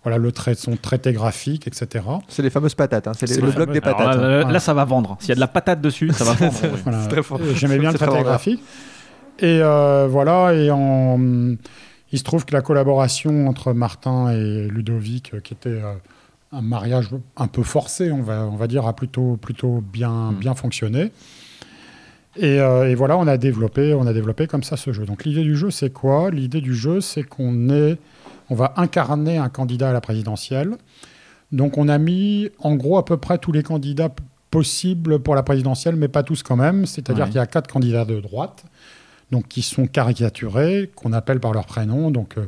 voilà, 0.06 0.18
le 0.18 0.32
trait, 0.32 0.56
son 0.56 0.78
traité 0.78 1.12
graphique, 1.12 1.68
etc. 1.68 2.06
C'est 2.30 2.42
les 2.44 2.50
fameuses 2.50 2.76
patates, 2.76 3.08
hein, 3.08 3.12
c'est 3.14 3.30
le 3.42 3.52
bloc 3.52 3.72
des 3.74 3.80
Alors 3.82 3.98
patates. 3.98 4.16
là, 4.18 4.24
hein. 4.24 4.28
là, 4.30 4.36
Voilà. 4.38 4.52
là, 4.54 4.60
ça 4.62 4.74
va 4.74 4.86
vendre. 4.86 5.18
S'il 5.20 5.30
y 5.30 5.32
a 5.34 5.36
de 5.36 5.40
la 5.42 5.48
patate 5.48 5.82
dessus, 5.82 6.12
ça 6.14 6.24
va 6.24 6.34
vendre. 6.50 6.56
Voilà. 6.86 7.08
J'aimais 7.56 7.78
bien 7.80 7.92
le 7.92 7.98
traité 7.98 8.22
graphique. 8.24 8.64
Et 9.40 9.60
euh, 9.62 10.08
voilà, 10.10 10.54
et 10.54 10.72
en... 10.72 11.20
il 12.14 12.18
se 12.18 12.24
trouve 12.24 12.46
que 12.46 12.54
la 12.54 12.62
collaboration 12.62 13.48
entre 13.50 13.74
Martin 13.74 14.32
et 14.32 14.68
Ludovic, 14.70 15.34
euh, 15.34 15.42
qui 15.42 15.54
était 15.54 15.70
euh, 15.70 15.94
un 16.54 16.62
mariage 16.62 17.10
un 17.36 17.48
peu 17.48 17.64
forcé, 17.64 18.12
on 18.14 18.22
va, 18.22 18.46
on 18.46 18.56
va 18.56 18.68
dire, 18.68 18.86
a 18.88 18.96
plutôt, 18.96 19.36
plutôt 19.36 19.84
bien, 19.92 20.32
Mm. 20.32 20.36
bien 20.36 20.56
fonctionné. 20.56 21.12
Et, 22.38 22.60
euh, 22.60 22.90
et 22.90 22.96
voilà, 22.96 23.18
on 23.18 23.28
a 23.28 23.38
développé, 23.38 23.94
on 23.94 24.06
a 24.08 24.14
développé 24.14 24.46
comme 24.48 24.64
ça 24.64 24.78
ce 24.78 24.92
jeu. 24.94 25.06
Donc 25.06 25.24
l'idée 25.26 25.44
du 25.44 25.56
jeu, 25.56 25.72
c'est 25.72 25.90
quoi? 25.92 26.30
L'idée 26.32 26.62
du 26.62 26.76
jeu, 26.76 27.00
c'est 27.02 27.24
qu'on 27.24 27.70
est, 27.70 27.98
on 28.50 28.56
va 28.56 28.74
incarner 28.78 29.38
un 29.38 29.50
candidat 29.50 29.90
à 29.90 29.94
la 29.94 30.02
présidentielle. 30.02 30.76
Donc 31.52 31.78
on 31.78 31.88
a 31.88 31.98
mis, 31.98 32.50
en 32.60 32.76
gros, 32.76 32.98
à 32.98 33.06
peu 33.06 33.18
près 33.18 33.38
tous 33.38 33.52
les 33.52 33.64
candidats 33.64 34.10
possibles 34.52 35.20
pour 35.20 35.36
la 35.36 35.44
présidentielle, 35.44 35.96
mais 35.96 36.08
pas 36.08 36.24
tous 36.24 36.44
quand 36.44 36.56
même. 36.56 36.86
C'est-à-dire 36.86 37.24
Ouais. 37.26 37.30
qu'il 37.30 37.38
y 37.38 37.42
a 37.42 37.48
quatre 37.48 37.72
candidats 37.72 38.06
de 38.06 38.20
droite, 38.20 38.64
donc 39.32 39.48
qui 39.48 39.62
sont 39.62 39.88
caricaturés, 39.88 40.92
qu'on 40.96 41.14
appelle 41.14 41.40
par 41.40 41.54
leur 41.54 41.66
prénom. 41.66 42.12
Donc 42.12 42.38
euh, 42.38 42.48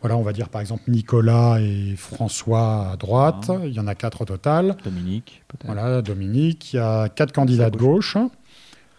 voilà, 0.00 0.16
on 0.16 0.22
va 0.22 0.32
dire 0.32 0.48
par 0.48 0.60
exemple 0.60 0.82
Nicolas 0.88 1.58
et 1.60 1.94
François 1.96 2.90
à 2.92 2.96
droite. 2.96 3.46
Ah. 3.50 3.58
Il 3.66 3.72
y 3.72 3.80
en 3.80 3.86
a 3.86 3.94
quatre 3.94 4.22
au 4.22 4.24
total. 4.24 4.76
Dominique, 4.84 5.42
peut-être. 5.48 5.66
Voilà, 5.66 6.02
Dominique. 6.02 6.72
Il 6.72 6.76
y 6.76 6.80
a 6.80 7.08
quatre 7.08 7.32
candidats 7.32 7.70
de 7.70 7.76
gauche. 7.76 8.16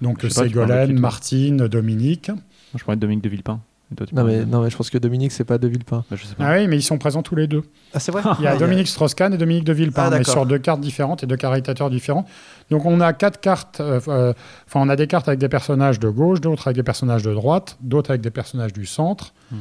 Donc 0.01 0.23
Ségolène, 0.29 0.99
Martine, 0.99 1.67
Dominique. 1.67 2.29
Moi, 2.29 2.37
je 2.75 2.83
pourrais 2.83 2.95
être 2.95 2.99
Dominique 2.99 3.23
de 3.23 3.29
Villepin. 3.29 3.61
Toi, 3.95 4.07
Non 4.13 4.23
mais, 4.23 4.45
non 4.45 4.61
mais 4.61 4.69
je 4.69 4.77
pense 4.77 4.89
que 4.89 4.97
Dominique 4.97 5.31
c'est 5.31 5.43
pas 5.43 5.57
de 5.57 5.67
Villepin. 5.67 6.05
Bah, 6.09 6.15
je 6.19 6.25
sais 6.25 6.35
pas. 6.35 6.45
Ah 6.47 6.53
oui, 6.57 6.67
mais 6.67 6.77
ils 6.77 6.81
sont 6.81 6.97
présents 6.97 7.23
tous 7.23 7.35
les 7.35 7.47
deux. 7.47 7.63
Ah 7.93 7.99
c'est 7.99 8.11
vrai 8.11 8.21
Il 8.39 8.43
y 8.45 8.47
a 8.47 8.55
Dominique 8.55 8.87
Strauss-Kahn 8.87 9.33
et 9.33 9.37
Dominique 9.37 9.63
de 9.65 9.73
Villepin, 9.73 10.09
Ah, 10.11 10.17
mais 10.17 10.23
sur 10.23 10.45
deux 10.45 10.59
cartes 10.59 10.79
différentes 10.81 11.23
et 11.23 11.27
deux 11.27 11.35
caritateurs 11.35 11.89
différents. 11.89 12.25
Donc 12.69 12.85
on 12.85 13.01
a 13.01 13.11
quatre 13.13 13.39
cartes, 13.41 13.79
euh, 13.81 13.99
euh, 14.07 14.33
enfin 14.67 14.79
on 14.81 14.89
a 14.89 14.95
des 14.95 15.07
cartes 15.07 15.27
avec 15.27 15.39
des 15.39 15.49
personnages 15.49 15.99
de 15.99 16.09
gauche, 16.09 16.39
d'autres 16.41 16.67
avec 16.67 16.77
des 16.77 16.83
personnages 16.83 17.23
de 17.23 17.33
droite, 17.33 17.77
d'autres 17.81 18.11
avec 18.11 18.21
des 18.21 18.31
personnages 18.31 18.73
du 18.73 18.85
centre. 18.85 19.33
Mhm. 19.51 19.59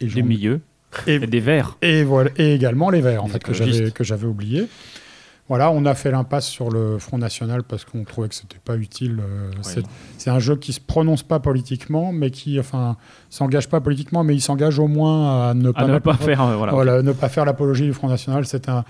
Et, 0.00 0.04
Des 0.06 0.10
j'en- 0.10 0.24
milieux. 0.26 0.60
et, 1.08 1.14
Et 1.16 1.18
des 1.26 1.40
verts. 1.40 1.76
et 1.82 2.04
voilà, 2.04 2.30
et 2.36 2.54
également 2.54 2.88
les 2.90 3.00
verts, 3.00 3.24
en 3.24 3.26
Les 3.26 3.32
fait, 3.32 3.42
que 3.42 3.52
j'avais, 3.52 3.70
écologistes. 3.70 3.94
que 3.96 4.04
j'avais 4.04 4.26
oublié. 4.26 4.68
Voilà, 5.48 5.70
on 5.70 5.86
a 5.86 5.94
fait 5.94 6.10
l'impasse 6.10 6.46
sur 6.46 6.68
le 6.70 6.98
Front 6.98 7.16
National 7.16 7.62
parce 7.62 7.84
qu'on 7.86 8.04
trouvait 8.04 8.28
que 8.28 8.34
c'était 8.34 8.58
pas 8.62 8.76
utile. 8.76 9.20
euh, 9.20 9.50
c'est, 10.18 10.28
un 10.30 10.38
jeu 10.38 10.56
qui 10.56 10.74
se 10.74 10.80
prononce 10.80 11.22
pas 11.22 11.40
politiquement, 11.40 12.12
mais 12.12 12.30
qui, 12.30 12.60
enfin, 12.60 12.96
s'engage 13.30 13.68
pas 13.68 13.80
politiquement, 13.80 14.24
mais 14.24 14.34
il 14.34 14.40
s'engage 14.42 14.78
au 14.78 14.88
moins 14.88 15.48
à 15.50 15.54
ne 15.54 15.70
pas, 15.70 15.80
À 15.80 15.86
ne 15.86 15.98
pas 15.98 16.14
faire. 16.14 16.42
euh, 16.42 16.56
Voilà. 16.56 16.72
voilà, 16.72 17.02
ne 17.02 17.12
pas 17.12 17.30
faire 17.30 17.46
l'apologie 17.46 17.84
du 17.84 17.94
Front 17.94 18.08
National, 18.08 18.44
c'est 18.46 18.68
un. 18.68 18.84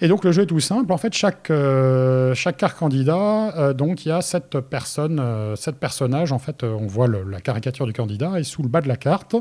Et 0.00 0.08
donc 0.08 0.24
le 0.24 0.32
jeu 0.32 0.42
est 0.42 0.46
tout 0.46 0.58
simple. 0.60 0.90
En 0.92 0.96
fait, 0.96 1.12
chaque 1.12 1.50
euh, 1.50 2.34
chaque 2.34 2.56
carte 2.56 2.76
candidat, 2.78 3.54
euh, 3.56 3.72
donc 3.74 4.04
il 4.04 4.08
y 4.08 4.12
a 4.12 4.20
sept 4.22 4.58
personnes, 4.60 5.20
euh, 5.20 5.54
sept 5.56 5.76
personnages. 5.76 6.32
En 6.32 6.38
fait, 6.40 6.64
euh, 6.64 6.74
on 6.80 6.86
voit 6.88 7.06
le- 7.06 7.22
la 7.22 7.40
caricature 7.40 7.86
du 7.86 7.92
candidat 7.92 8.40
et 8.40 8.44
sous 8.44 8.62
le 8.62 8.68
bas 8.68 8.80
de 8.80 8.88
la 8.88 8.96
carte, 8.96 9.36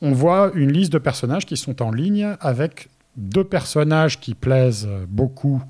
on 0.00 0.12
voit 0.12 0.52
une 0.54 0.72
liste 0.72 0.92
de 0.92 0.98
personnages 0.98 1.44
qui 1.44 1.56
sont 1.58 1.82
en 1.82 1.90
ligne 1.90 2.34
avec 2.40 2.88
deux 3.16 3.44
personnages 3.44 4.18
qui 4.20 4.34
plaisent 4.34 4.88
beaucoup 5.08 5.62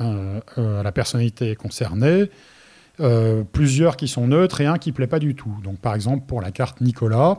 euh, 0.00 0.40
euh, 0.58 0.80
à 0.80 0.82
la 0.82 0.92
personnalité 0.92 1.54
concernée. 1.56 2.30
euh, 3.00 3.42
plusieurs 3.50 3.96
qui 3.96 4.06
sont 4.06 4.26
neutres 4.26 4.60
et 4.60 4.66
un 4.66 4.76
qui 4.78 4.92
plaît 4.92 5.06
pas 5.06 5.18
du 5.18 5.34
tout. 5.34 5.54
Donc, 5.64 5.78
par 5.78 5.94
exemple, 5.94 6.24
pour 6.26 6.40
la 6.42 6.50
carte 6.50 6.80
Nicolas, 6.82 7.38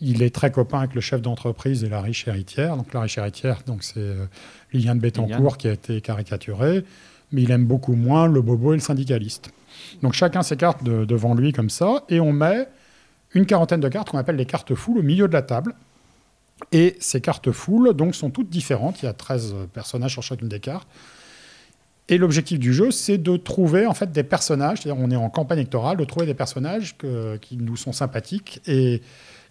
il 0.00 0.22
est 0.22 0.34
très 0.34 0.50
copain 0.50 0.78
avec 0.80 0.94
le 0.94 1.00
chef 1.00 1.22
d'entreprise 1.22 1.84
et 1.84 1.88
la 1.88 2.00
riche 2.00 2.26
héritière. 2.26 2.76
Donc 2.76 2.92
la 2.92 3.02
riche 3.02 3.16
héritière, 3.18 3.60
donc 3.66 3.82
c'est 3.84 4.14
Liliane 4.72 4.98
Bettencourt 4.98 5.58
qui 5.58 5.68
a 5.68 5.72
été 5.72 6.00
caricaturée, 6.00 6.84
mais 7.32 7.42
il 7.42 7.50
aime 7.50 7.66
beaucoup 7.66 7.94
moins 7.94 8.26
le 8.26 8.40
bobo 8.42 8.72
et 8.72 8.76
le 8.76 8.80
syndicaliste. 8.82 9.50
Donc 10.02 10.14
chacun 10.14 10.42
ses 10.42 10.56
cartes 10.56 10.82
de- 10.82 11.04
devant 11.04 11.34
lui 11.34 11.52
comme 11.52 11.70
ça, 11.70 12.02
et 12.08 12.18
on 12.18 12.32
met 12.32 12.66
une 13.34 13.46
quarantaine 13.46 13.80
de 13.80 13.88
cartes 13.88 14.10
qu'on 14.10 14.18
appelle 14.18 14.36
les 14.36 14.46
cartes 14.46 14.74
full 14.74 14.98
au 14.98 15.02
milieu 15.02 15.28
de 15.28 15.32
la 15.34 15.42
table. 15.42 15.74
Et 16.72 16.96
ces 17.00 17.20
cartes 17.20 17.50
full 17.52 17.94
donc 17.94 18.14
sont 18.14 18.30
toutes 18.30 18.50
différentes. 18.50 19.02
Il 19.02 19.06
y 19.06 19.08
a 19.08 19.12
13 19.12 19.54
personnages 19.72 20.12
sur 20.12 20.22
chacune 20.22 20.48
des 20.48 20.60
cartes. 20.60 20.88
Et 22.08 22.18
l'objectif 22.18 22.58
du 22.58 22.74
jeu, 22.74 22.90
c'est 22.90 23.18
de 23.18 23.36
trouver 23.36 23.86
en 23.86 23.94
fait 23.94 24.10
des 24.10 24.24
personnages. 24.24 24.80
C'est-à-dire, 24.82 25.00
on 25.00 25.10
est 25.10 25.16
en 25.16 25.30
campagne 25.30 25.58
électorale, 25.58 25.96
de 25.96 26.04
trouver 26.04 26.26
des 26.26 26.34
personnages 26.34 26.96
qui 27.40 27.56
nous 27.56 27.76
sont 27.76 27.92
sympathiques 27.92 28.60
et, 28.66 29.00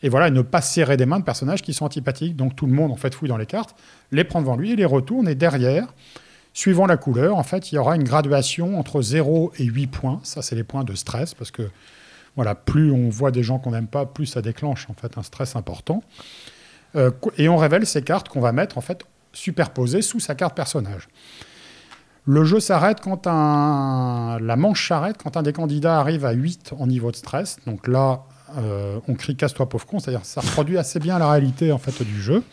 et 0.01 0.09
voilà, 0.09 0.27
et 0.27 0.31
ne 0.31 0.41
pas 0.41 0.61
serrer 0.61 0.97
des 0.97 1.05
mains 1.05 1.19
de 1.19 1.23
personnages 1.23 1.61
qui 1.61 1.73
sont 1.73 1.85
antipathiques. 1.85 2.35
Donc 2.35 2.55
tout 2.57 2.65
le 2.65 2.73
monde 2.73 2.91
en 2.91 2.97
fait 2.97 3.15
fouille 3.15 3.29
dans 3.29 3.37
les 3.37 3.45
cartes, 3.45 3.75
les 4.11 4.25
prend 4.25 4.41
devant 4.41 4.57
lui 4.57 4.71
et 4.71 4.75
les 4.75 4.85
retourne. 4.85 5.27
Et 5.29 5.35
derrière, 5.35 5.87
suivant 6.53 6.85
la 6.85 6.97
couleur, 6.97 7.37
en 7.37 7.43
fait, 7.43 7.71
il 7.71 7.75
y 7.75 7.77
aura 7.77 7.95
une 7.95 8.03
graduation 8.03 8.77
entre 8.77 9.01
0 9.01 9.53
et 9.57 9.63
8 9.63 9.87
points. 9.87 10.19
Ça, 10.23 10.41
c'est 10.41 10.55
les 10.55 10.65
points 10.65 10.83
de 10.83 10.95
stress 10.95 11.33
parce 11.33 11.51
que 11.51 11.69
Voilà, 12.35 12.55
plus 12.55 12.91
on 12.91 13.09
voit 13.09 13.31
des 13.31 13.43
gens 13.43 13.59
qu'on 13.59 13.71
n'aime 13.71 13.87
pas, 13.87 14.05
plus 14.05 14.25
ça 14.25 14.41
déclenche 14.41 14.87
en 14.89 14.93
fait 14.93 15.17
un 15.17 15.23
stress 15.23 15.55
important. 15.55 16.03
Euh, 16.95 17.11
et 17.37 17.49
on 17.49 17.57
révèle 17.57 17.85
ces 17.85 18.01
cartes 18.01 18.29
qu'on 18.29 18.41
va 18.41 18.51
mettre 18.51 18.77
en 18.77 18.81
fait 18.81 19.03
superposées 19.33 20.01
sous 20.01 20.19
sa 20.19 20.35
carte 20.35 20.55
personnage. 20.55 21.07
Le 22.25 22.43
jeu 22.43 22.59
s'arrête 22.59 22.99
quand 23.01 23.27
un... 23.27 24.39
la 24.39 24.55
manche 24.55 24.87
s'arrête 24.87 25.17
quand 25.21 25.37
un 25.37 25.41
des 25.41 25.53
candidats 25.53 25.99
arrive 25.99 26.25
à 26.25 26.31
8 26.31 26.73
en 26.77 26.87
niveau 26.87 27.11
de 27.11 27.15
stress. 27.15 27.57
Donc 27.65 27.87
là, 27.87 28.23
euh, 28.57 28.99
on 29.07 29.15
crie 29.15 29.35
casse-toi 29.35 29.67
pauvre 29.69 29.85
con, 29.85 29.99
c'est-à-dire 29.99 30.25
ça 30.25 30.41
reproduit 30.41 30.77
assez 30.77 30.99
bien 30.99 31.19
la 31.19 31.29
réalité 31.29 31.71
en 31.71 31.77
fait 31.77 32.03
du 32.03 32.21
jeu. 32.21 32.43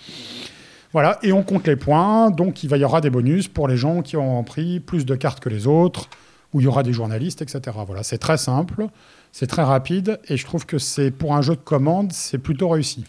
Voilà, 0.93 1.19
et 1.23 1.33
on 1.33 1.43
compte 1.43 1.67
les 1.67 1.77
points, 1.77 2.31
donc 2.31 2.63
il 2.63 2.75
y 2.75 2.85
aura 2.85 3.01
des 3.01 3.11
bonus 3.11 3.49
pour 3.49 3.69
les 3.69 3.77
gens 3.77 4.01
qui 4.03 4.17
auront 4.17 4.43
pris 4.45 4.81
plus 4.81 5.05
de 5.05 5.15
cartes 5.15 5.41
que 5.41 5.49
les 5.49 5.67
autres, 5.67 6.09
où 6.55 6.61
il 6.61 6.65
y 6.65 6.67
aura 6.67 6.83
des 6.83 6.93
journalistes, 6.93 7.43
etc. 7.43 7.77
Voilà, 7.87 8.03
c'est 8.03 8.19
très 8.19 8.39
simple, 8.39 8.87
c'est 9.33 9.47
très 9.47 9.63
rapide, 9.63 10.19
et 10.29 10.39
je 10.39 10.47
trouve 10.47 10.65
que 10.65 10.79
c'est 10.79 11.11
pour 11.11 11.35
un 11.35 11.43
jeu 11.43 11.55
de 11.55 11.61
commande, 11.61 12.13
c'est 12.13 12.39
plutôt 12.39 12.71
réussi. 12.71 13.05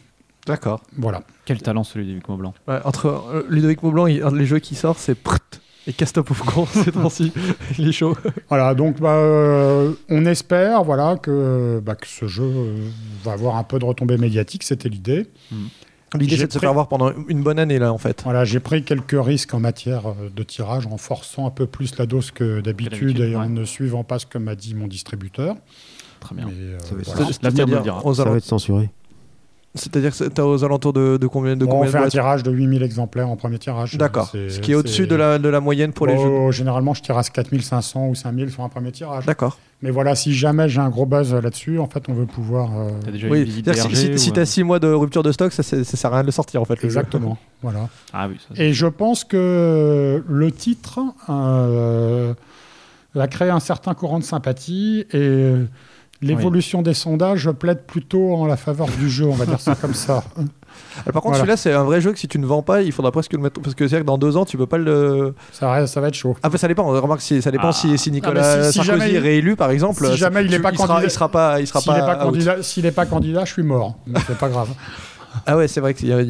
D'accord. 0.47 0.81
Voilà. 0.97 1.21
Quel 1.45 1.61
talent 1.61 1.83
celui 1.83 2.05
du 2.07 2.19
Blanc. 2.19 2.53
Ouais, 2.67 2.79
entre 2.83 3.05
euh, 3.07 3.43
Ludovic 3.49 3.83
Maublanc, 3.83 4.07
il- 4.07 4.23
un 4.23 4.31
des 4.31 4.45
jeux 4.45 4.59
qui 4.59 4.75
sort, 4.75 4.97
c'est 4.97 5.15
Prrt 5.15 5.61
et 5.85 5.93
Castop 5.93 6.29
of 6.31 6.41
ces 6.73 6.91
temps-ci. 6.91 7.31
Il 7.77 7.87
est 7.87 7.91
chaud. 7.93 8.17
Voilà, 8.49 8.73
donc 8.75 8.99
bah, 8.99 9.11
euh, 9.15 9.93
on 10.09 10.25
espère 10.25 10.83
voilà, 10.83 11.15
que, 11.17 11.81
bah, 11.85 11.95
que 11.95 12.07
ce 12.07 12.27
jeu 12.27 12.43
euh, 12.43 12.87
va 13.23 13.33
avoir 13.33 13.55
un 13.57 13.63
peu 13.63 13.79
de 13.79 13.85
retombée 13.85 14.17
médiatique, 14.17 14.63
c'était 14.63 14.89
l'idée. 14.89 15.27
L'idée, 16.17 16.35
J'ai 16.35 16.41
c'est 16.41 16.47
de 16.47 16.51
se 16.53 16.57
pris- 16.57 16.65
faire 16.65 16.73
voir 16.73 16.87
pendant 16.87 17.11
une 17.27 17.43
bonne 17.43 17.59
année, 17.59 17.79
là, 17.79 17.91
en 17.91 17.97
fait. 17.97 18.21
Voilà, 18.23 18.45
j'ai 18.45 18.61
pris 18.61 18.83
quelques 18.83 19.15
risques 19.17 19.53
en 19.53 19.59
matière 19.59 20.07
euh, 20.07 20.29
de 20.33 20.43
tirage 20.43 20.87
en 20.87 20.97
forçant 20.97 21.45
un 21.45 21.49
peu 21.51 21.67
plus 21.67 21.97
la 21.97 22.05
dose 22.05 22.31
que 22.31 22.61
d'habitude 22.61 23.19
et 23.19 23.35
en 23.35 23.49
ne 23.49 23.65
suivant 23.65 24.03
pas 24.05 24.17
ce 24.17 24.25
que 24.25 24.37
m'a 24.37 24.55
dit 24.55 24.73
mon 24.73 24.87
distributeur. 24.87 25.55
Très 26.21 26.33
bien. 26.35 26.45
Mais, 26.47 26.53
euh, 26.53 26.79
Ça 26.79 26.95
va 26.95 27.01
voilà. 27.03 27.25
Ça 28.23 28.37
être 28.37 28.45
censuré. 28.45 28.89
C'est-à-dire 29.77 30.15
que 30.15 30.23
tu 30.27 30.41
aux 30.41 30.63
alentours 30.63 30.93
de, 30.93 31.17
de 31.17 31.27
combien 31.27 31.55
de 31.55 31.65
Bon, 31.65 31.71
on 31.71 31.75
combien 31.75 31.91
de 31.91 31.97
fait 31.97 32.03
un 32.03 32.07
tirage 32.09 32.43
de 32.43 32.51
8000 32.51 32.83
exemplaires 32.83 33.29
en 33.29 33.35
premier 33.35 33.59
tirage. 33.59 33.97
D'accord. 33.97 34.29
Ce 34.31 34.59
qui 34.59 34.71
est 34.71 34.75
au-dessus 34.75 35.07
de 35.07 35.15
la, 35.15 35.39
de 35.39 35.49
la 35.49 35.59
moyenne 35.59 35.93
pour 35.93 36.07
les 36.07 36.17
jeux. 36.17 36.51
Généralement, 36.51 36.93
je 36.93 37.01
tire 37.01 37.17
à 37.17 37.23
4500 37.23 38.07
ou 38.07 38.15
5000 38.15 38.51
sur 38.51 38.63
un 38.63 38.69
premier 38.69 38.91
tirage. 38.91 39.25
D'accord. 39.25 39.57
Mais 39.83 39.91
voilà, 39.91 40.15
si 40.15 40.33
jamais 40.33 40.67
j'ai 40.69 40.79
un 40.81 40.89
gros 40.89 41.05
buzz 41.05 41.35
là-dessus, 41.35 41.77
en 41.77 41.87
fait, 41.87 42.09
on 42.09 42.13
veut 42.13 42.25
pouvoir. 42.25 42.71
euh, 42.79 42.89
T'as 43.05 43.11
déjà 43.11 43.27
une 43.27 43.33
Oui, 43.33 43.51
c'est-à-dire 43.63 43.83
si, 43.95 44.17
si, 44.17 44.29
ou, 44.29 44.33
tu 44.33 44.39
euh, 44.39 44.43
as 44.43 44.45
6 44.47 44.63
mois 44.63 44.79
de 44.79 44.87
rupture 44.87 45.21
de 45.21 45.31
stock, 45.31 45.53
ça, 45.53 45.61
ça 45.61 45.83
sert 45.83 46.11
à 46.11 46.15
rien 46.15 46.23
de 46.23 46.27
le 46.27 46.31
sortir, 46.31 46.61
en 46.63 46.65
fait. 46.65 46.73
le 46.75 46.81
jeu. 46.81 46.85
Exactement. 46.87 47.37
voilà. 47.61 47.87
Ah 48.11 48.27
oui, 48.27 48.37
ça, 48.39 48.59
Et 48.59 48.73
je 48.73 48.87
pense 48.87 49.23
que 49.23 50.23
le 50.27 50.51
titre 50.51 50.99
euh, 51.29 52.33
a 53.15 53.27
créé 53.27 53.49
un 53.51 53.59
certain 53.59 53.93
courant 53.93 54.17
de 54.17 54.23
sympathie 54.23 55.05
et 55.13 55.53
l'évolution 56.21 56.81
des 56.81 56.93
sondages 56.93 57.49
plaide 57.51 57.83
plutôt 57.85 58.33
en 58.35 58.45
la 58.47 58.57
faveur 58.57 58.87
du 58.99 59.09
jeu, 59.09 59.25
on 59.25 59.33
va 59.35 59.45
dire 59.45 59.59
ça 59.59 59.75
comme 59.75 59.93
ça. 59.93 60.23
Alors, 60.33 60.49
par 61.05 61.13
contre, 61.13 61.23
Voilà. 61.23 61.37
celui-là, 61.39 61.57
c'est 61.57 61.73
un 61.73 61.83
vrai 61.83 62.01
jeu 62.01 62.11
que 62.11 62.19
si 62.19 62.27
tu 62.27 62.39
ne 62.39 62.45
vends 62.45 62.61
pas, 62.61 62.81
il 62.81 62.91
faudra 62.91 63.11
presque 63.11 63.33
le 63.33 63.39
mettre. 63.39 63.61
Parce 63.61 63.75
que 63.75 63.87
c'est 63.87 63.95
vrai 63.95 64.01
que 64.01 64.07
dans 64.07 64.17
deux 64.17 64.35
ans, 64.37 64.45
tu 64.45 64.57
peux 64.57 64.65
pas 64.65 64.77
le. 64.77 65.33
Ça, 65.51 65.85
va 66.01 66.07
être 66.07 66.13
chaud. 66.13 66.35
Après, 66.43 66.57
ça 66.57 66.67
dépend. 66.67 66.87
Remarque, 66.87 67.21
si, 67.21 67.41
ça 67.41 67.51
dépend 67.51 67.69
Ah. 67.69 67.73
si, 67.73 67.97
si 67.97 68.09
Ah, 68.09 68.13
Nicolas 68.13 68.57
mais 68.57 68.63
si- 68.63 68.71
si 68.79 68.85
Sarkozy 68.85 68.99
jamais 68.99 69.13
est 69.13 69.19
réélu, 69.19 69.55
par 69.55 69.69
exemple. 69.71 70.05
si 70.07 70.17
jamais 70.17 70.43
il 70.45 70.53
est 70.53 70.57
tu- 70.57 70.61
pas 70.63 70.71
candidat- 70.71 71.03
il 71.03 71.11
sera 71.11 71.29
pas, 71.29 71.59
il 71.59 71.67
sera 71.67 71.81
S'il 71.81 71.93
n'est 71.93 71.99
pas, 71.99 72.15
pas, 72.15 72.25
out. 72.25 72.31
candidat, 72.31 72.63
s'il 72.63 72.85
est 72.85 72.91
pas 72.91 73.05
candidat, 73.05 73.45
je 73.45 73.53
suis 73.53 73.63
mort. 73.63 73.95
Mais 74.07 74.19
c'est 74.27 74.37
pas 74.37 74.49
grave. 74.49 74.69
Ah 75.45 75.55
ouais, 75.55 75.67
c'est 75.67 75.81
vrai 75.81 75.93
a, 76.13 76.21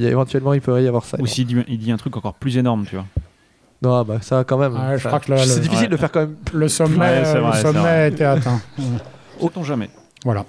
il 0.54 0.62
pourrait 0.62 0.84
y 0.84 0.88
avoir 0.88 1.06
ça. 1.06 1.18
Ou 1.20 1.26
s'il 1.28 1.46
dit, 1.48 1.56
il 1.70 1.78
dit 1.78 1.92
un 1.92 1.98
truc 1.98 2.16
encore 2.18 2.34
plus 2.34 2.58
énorme, 2.58 2.86
tu 2.86 2.96
vois. 2.96 3.06
Non, 3.82 4.04
bah 4.04 4.18
ça, 4.22 4.44
quand 4.44 4.58
même. 4.58 4.74
Ouais, 4.74 4.98
c'est 5.46 5.56
le- 5.56 5.62
difficile 5.62 5.84
ouais. 5.86 5.88
de 5.92 5.98
faire 5.98 6.12
quand 6.12 6.22
même. 6.22 6.36
Le 6.52 6.68
sommet, 6.68 6.98
Ouais, 6.98 7.24
vrai, 7.40 7.58
le 7.58 7.62
sommet 7.62 8.08
été 8.08 8.26
atteint. 8.26 8.60
Sait-on 9.40 9.64
jamais. 9.64 9.90
Voilà. 10.26 10.46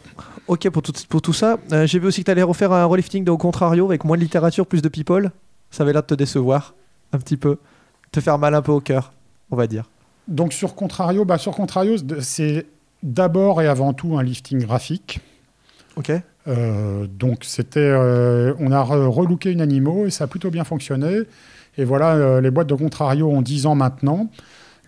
Ok, 0.47 0.69
pour 0.71 0.83
tout, 0.83 0.93
pour 1.09 1.21
tout 1.23 1.33
ça, 1.33 1.59
euh, 1.73 1.87
j'ai 1.87 1.99
vu 1.99 2.07
aussi 2.07 2.23
que 2.23 2.27
tu 2.27 2.31
allais 2.31 2.43
refaire 2.43 2.73
un 2.73 2.85
relifting 2.85 3.25
de 3.25 3.31
Au 3.31 3.37
Contrario 3.37 3.85
avec 3.87 4.05
moins 4.05 4.17
de 4.17 4.23
littérature, 4.23 4.67
plus 4.67 4.83
de 4.83 4.89
people. 4.89 5.31
Ça 5.71 5.83
avait 5.83 5.93
l'air 5.93 6.03
de 6.03 6.07
te 6.07 6.15
décevoir 6.15 6.75
un 7.13 7.19
petit 7.19 7.37
peu. 7.37 7.59
Te 8.11 8.21
faire 8.21 8.39
mal 8.39 8.55
un 8.55 8.63
peu 8.63 8.73
au 8.73 8.81
cœur, 8.81 9.13
on 9.51 9.57
va 9.57 9.67
dire. 9.67 9.85
Donc 10.27 10.53
sur 10.53 10.75
Contrario, 10.75 11.25
bah, 11.25 11.37
sur 11.39 11.53
Contrario, 11.55 11.97
c'est 12.21 12.67
d'abord 13.03 13.61
et 13.63 13.67
avant 13.69 13.93
tout 13.93 14.17
un 14.19 14.23
lifting 14.23 14.59
graphique. 14.61 15.21
Ok 15.97 16.13
Euh, 16.47 17.07
donc 17.07 17.45
c'était, 17.45 17.79
euh, 17.81 18.55
on 18.59 18.73
a 18.73 18.83
re- 18.83 19.07
relooké 19.07 19.51
une 19.53 19.61
Animo 19.61 20.07
et 20.07 20.11
ça 20.11 20.25
a 20.25 20.27
plutôt 20.27 20.51
bien 20.51 20.65
fonctionné. 20.65 21.21
Et 21.77 21.85
voilà, 21.85 22.15
euh, 22.15 22.41
les 22.41 22.51
boîtes 22.51 22.69
de 22.69 22.75
Contrario 22.75 23.29
ont 23.29 23.43
10 23.43 23.67
ans 23.67 23.75
maintenant. 23.75 24.31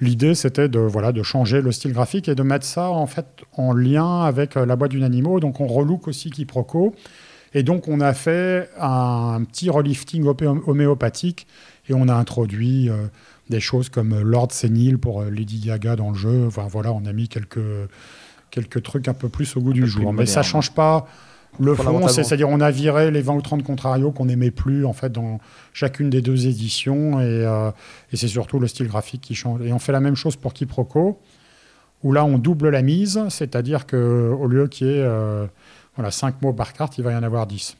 L'idée 0.01 0.35
c'était 0.35 0.69
de 0.69 0.79
voilà 0.79 1.13
de 1.13 1.23
changer 1.23 1.61
le 1.61 1.73
style 1.73 1.93
graphique 1.93 2.29
et 2.29 2.35
de 2.35 2.43
mettre 2.43 2.65
ça 2.65 2.91
en 2.91 3.07
fait 3.07 3.27
en 3.57 3.73
lien 3.73 4.23
avec 4.23 4.57
euh, 4.57 4.65
la 4.65 4.77
boîte 4.77 4.93
d'une 4.93 5.05
Animo. 5.05 5.41
Donc 5.41 5.61
on 5.61 5.67
relook 5.67 6.09
aussi 6.09 6.31
Quiproquo. 6.31 6.95
Et 7.53 7.63
donc 7.63 7.89
on 7.89 8.01
a 8.01 8.15
fait 8.15 8.71
un 8.79 9.43
petit 9.45 9.69
relifting 9.69 10.25
homéopathique 10.67 11.47
et 11.89 11.95
on 11.95 12.09
a 12.09 12.15
introduit 12.15 12.89
euh, 12.89 13.09
des 13.51 13.61
choses 13.61 13.89
comme 13.89 14.19
Lord 14.21 14.53
Sénile 14.53 14.99
pour 14.99 15.21
euh, 15.21 15.31
Lady 15.31 15.59
Gaga 15.59 15.97
dans 15.97 16.11
le 16.11 16.17
jeu. 16.17 16.47
Enfin 16.47 16.67
voilà, 16.71 16.93
on 16.93 17.05
a 17.05 17.13
mis 17.13 17.29
quelques 17.29 17.61
quelques 18.51 18.83
trucs 18.83 19.07
un 19.07 19.15
peu 19.15 19.29
plus 19.29 19.55
au 19.57 19.61
goût 19.61 19.73
du 19.73 19.87
jour. 19.87 20.13
Mais 20.13 20.27
ça 20.27 20.43
change 20.43 20.73
pas 20.73 21.07
le 21.59 21.75
fond, 21.75 22.07
c'est-à-dire 22.09 22.49
on 22.49 22.61
a 22.61 22.71
viré 22.71 23.11
les 23.11 23.23
20 23.23 23.35
ou 23.35 23.43
30 23.43 23.63
contrarios 23.63 24.13
qu'on 24.13 24.27
n'aimait 24.27 24.51
plus 24.51 24.87
en 24.87 24.93
fait 24.93 25.11
dans 25.13 25.41
chacune 25.73 26.09
des 26.11 26.23
deux 26.23 26.47
éditions 26.47 27.21
et, 27.21 27.25
euh, 27.25 27.71
et 28.13 28.17
c'est 28.17 28.29
surtout 28.29 28.59
le 28.59 28.67
style 28.67 28.87
graphique 28.89 29.21
qui 29.21 29.35
change. 29.35 29.61
Et 29.63 29.73
on 29.73 29.79
fait 29.79 29.93
la 29.93 30.01
même 30.01 30.17
chose 30.17 30.37
pour 30.37 30.55
Quiproquo 30.55 31.19
où 32.03 32.13
là 32.13 32.25
on 32.25 32.39
double 32.39 32.71
la 32.71 32.83
mise, 32.83 33.21
c'est-à-dire 33.29 33.85
que 33.87 34.31
au 34.39 34.47
lieu 34.47 34.69
qu'il 34.69 34.87
y 34.87 34.91
ait 34.91 35.03
euh, 35.03 35.47
voilà, 35.97 36.11
5 36.11 36.41
mots 36.41 36.53
par 36.55 36.73
carte, 36.73 36.97
il 36.99 37.05
va 37.05 37.13
y 37.13 37.17
en 37.17 37.23
avoir 37.23 37.47
10. 37.47 37.77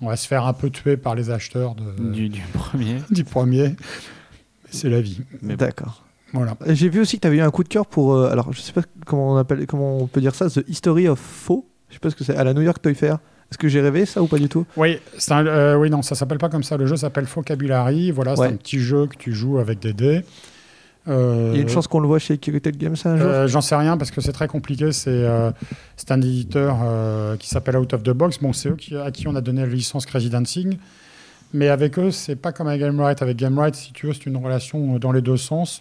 On 0.00 0.08
va 0.08 0.16
se 0.16 0.26
faire 0.28 0.46
un 0.46 0.52
peu 0.52 0.70
tuer 0.70 0.96
par 0.96 1.14
les 1.14 1.30
acheteurs 1.30 1.74
de- 1.74 2.10
Du, 2.12 2.28
du 2.28 2.40
premier. 2.54 2.96
du 3.10 3.24
premier. 3.24 3.68
Mais 3.70 3.76
C'est 4.70 4.88
la 4.88 5.00
vie. 5.00 5.20
D'accord. 5.42 6.04
Voilà. 6.32 6.56
J'ai 6.66 6.88
vu 6.88 7.00
aussi 7.00 7.16
que 7.16 7.22
tu 7.22 7.26
avais 7.26 7.38
eu 7.38 7.40
un 7.42 7.50
coup 7.50 7.64
de 7.64 7.68
cœur 7.68 7.84
pour. 7.86 8.14
euh, 8.14 8.30
alors, 8.30 8.52
je 8.52 8.60
sais 8.60 8.72
pas 8.72 8.82
comment 9.06 9.32
on, 9.32 9.36
appelle, 9.36 9.66
comment 9.66 9.98
on 9.98 10.06
peut 10.06 10.20
dire 10.20 10.34
ça, 10.34 10.48
The 10.48 10.62
History 10.68 11.08
of 11.08 11.18
Faux. 11.18 11.66
Je 11.88 11.94
sais 11.94 12.00
pas 12.00 12.10
ce 12.10 12.16
que 12.16 12.24
c'est, 12.24 12.36
à 12.36 12.44
la 12.44 12.54
New 12.54 12.62
York 12.62 12.80
Toy 12.82 12.94
Fair. 12.94 13.14
Est-ce 13.50 13.56
que 13.58 13.68
j'ai 13.68 13.80
rêvé 13.80 14.04
ça 14.04 14.22
ou 14.22 14.26
pas 14.26 14.36
du 14.38 14.48
tout 14.48 14.66
Oui, 14.76 14.98
un- 15.30 15.46
euh, 15.46 15.74
oui, 15.76 15.88
non, 15.88 16.02
ça 16.02 16.14
s'appelle 16.14 16.36
pas 16.38 16.50
comme 16.50 16.62
ça. 16.62 16.76
Le 16.76 16.86
jeu 16.86 16.96
s'appelle 16.96 17.24
Vocabulary. 17.24 18.10
Voilà, 18.10 18.34
c'est 18.36 18.42
Ouais. 18.42 18.48
un 18.48 18.56
petit 18.56 18.78
jeu 18.78 19.06
que 19.06 19.16
tu 19.16 19.32
joues 19.32 19.58
avec 19.58 19.78
des 19.78 19.94
dés. 19.94 20.22
Euh, 21.08 21.52
Il 21.54 21.56
y 21.56 21.60
a 21.60 21.62
une 21.62 21.68
chance 21.70 21.88
qu'on 21.88 22.00
le 22.00 22.06
voit 22.06 22.18
chez 22.18 22.36
Kiritel 22.36 22.76
Games 22.76 22.96
un 23.06 23.16
jour 23.16 23.26
Euh, 23.26 23.46
J'en 23.48 23.62
sais 23.62 23.74
rien 23.74 23.96
parce 23.96 24.10
que 24.10 24.20
c'est 24.20 24.32
très 24.32 24.48
compliqué. 24.48 24.92
C'est 24.92 25.24
un 25.26 26.20
éditeur 26.20 26.76
qui 27.38 27.48
s'appelle 27.48 27.78
Out 27.78 27.94
of 27.94 28.02
the 28.02 28.10
Box. 28.10 28.38
Bon, 28.38 28.52
c'est 28.52 28.68
eux 28.68 28.76
qui, 28.76 28.94
à 28.94 29.10
qui 29.10 29.26
on 29.26 29.34
a 29.34 29.40
donné 29.40 29.62
la 29.62 29.66
licence 29.68 30.04
Crazy 30.04 30.28
Dancing. 30.28 30.76
Mais 31.54 31.68
avec 31.68 31.98
eux, 31.98 32.10
c'est 32.10 32.36
pas 32.36 32.52
comme 32.52 32.66
avec 32.68 32.82
GameRight. 32.82 33.22
Avec 33.22 33.38
GameRight, 33.38 33.74
si 33.74 33.94
tu 33.94 34.06
veux, 34.06 34.12
c'est 34.12 34.26
une 34.26 34.36
relation 34.36 34.98
dans 34.98 35.12
les 35.12 35.22
deux 35.22 35.38
sens. 35.38 35.80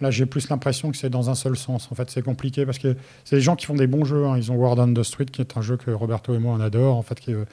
Là, 0.00 0.10
j'ai 0.10 0.24
plus 0.26 0.48
l'impression 0.48 0.90
que 0.90 0.96
c'est 0.96 1.10
dans 1.10 1.28
un 1.28 1.34
seul 1.34 1.56
sens. 1.56 1.88
En 1.92 1.94
fait, 1.94 2.10
c'est 2.10 2.22
compliqué 2.22 2.64
parce 2.64 2.78
que 2.78 2.96
c'est 3.24 3.36
des 3.36 3.42
gens 3.42 3.54
qui 3.56 3.66
font 3.66 3.74
des 3.74 3.86
bons 3.86 4.04
jeux. 4.04 4.24
hein. 4.26 4.36
Ils 4.38 4.50
ont 4.50 4.56
Word 4.56 4.78
on 4.78 4.94
the 4.94 5.02
Street, 5.02 5.26
qui 5.26 5.40
est 5.42 5.56
un 5.56 5.60
jeu 5.62 5.76
que 5.76 5.90
Roberto 5.90 6.34
et 6.34 6.38
moi 6.38 6.54
on 6.56 6.60
adore, 6.60 6.96
en 6.96 7.02
fait, 7.02 7.20
qui 7.20 7.32
est 7.32 7.34
un 7.34 7.44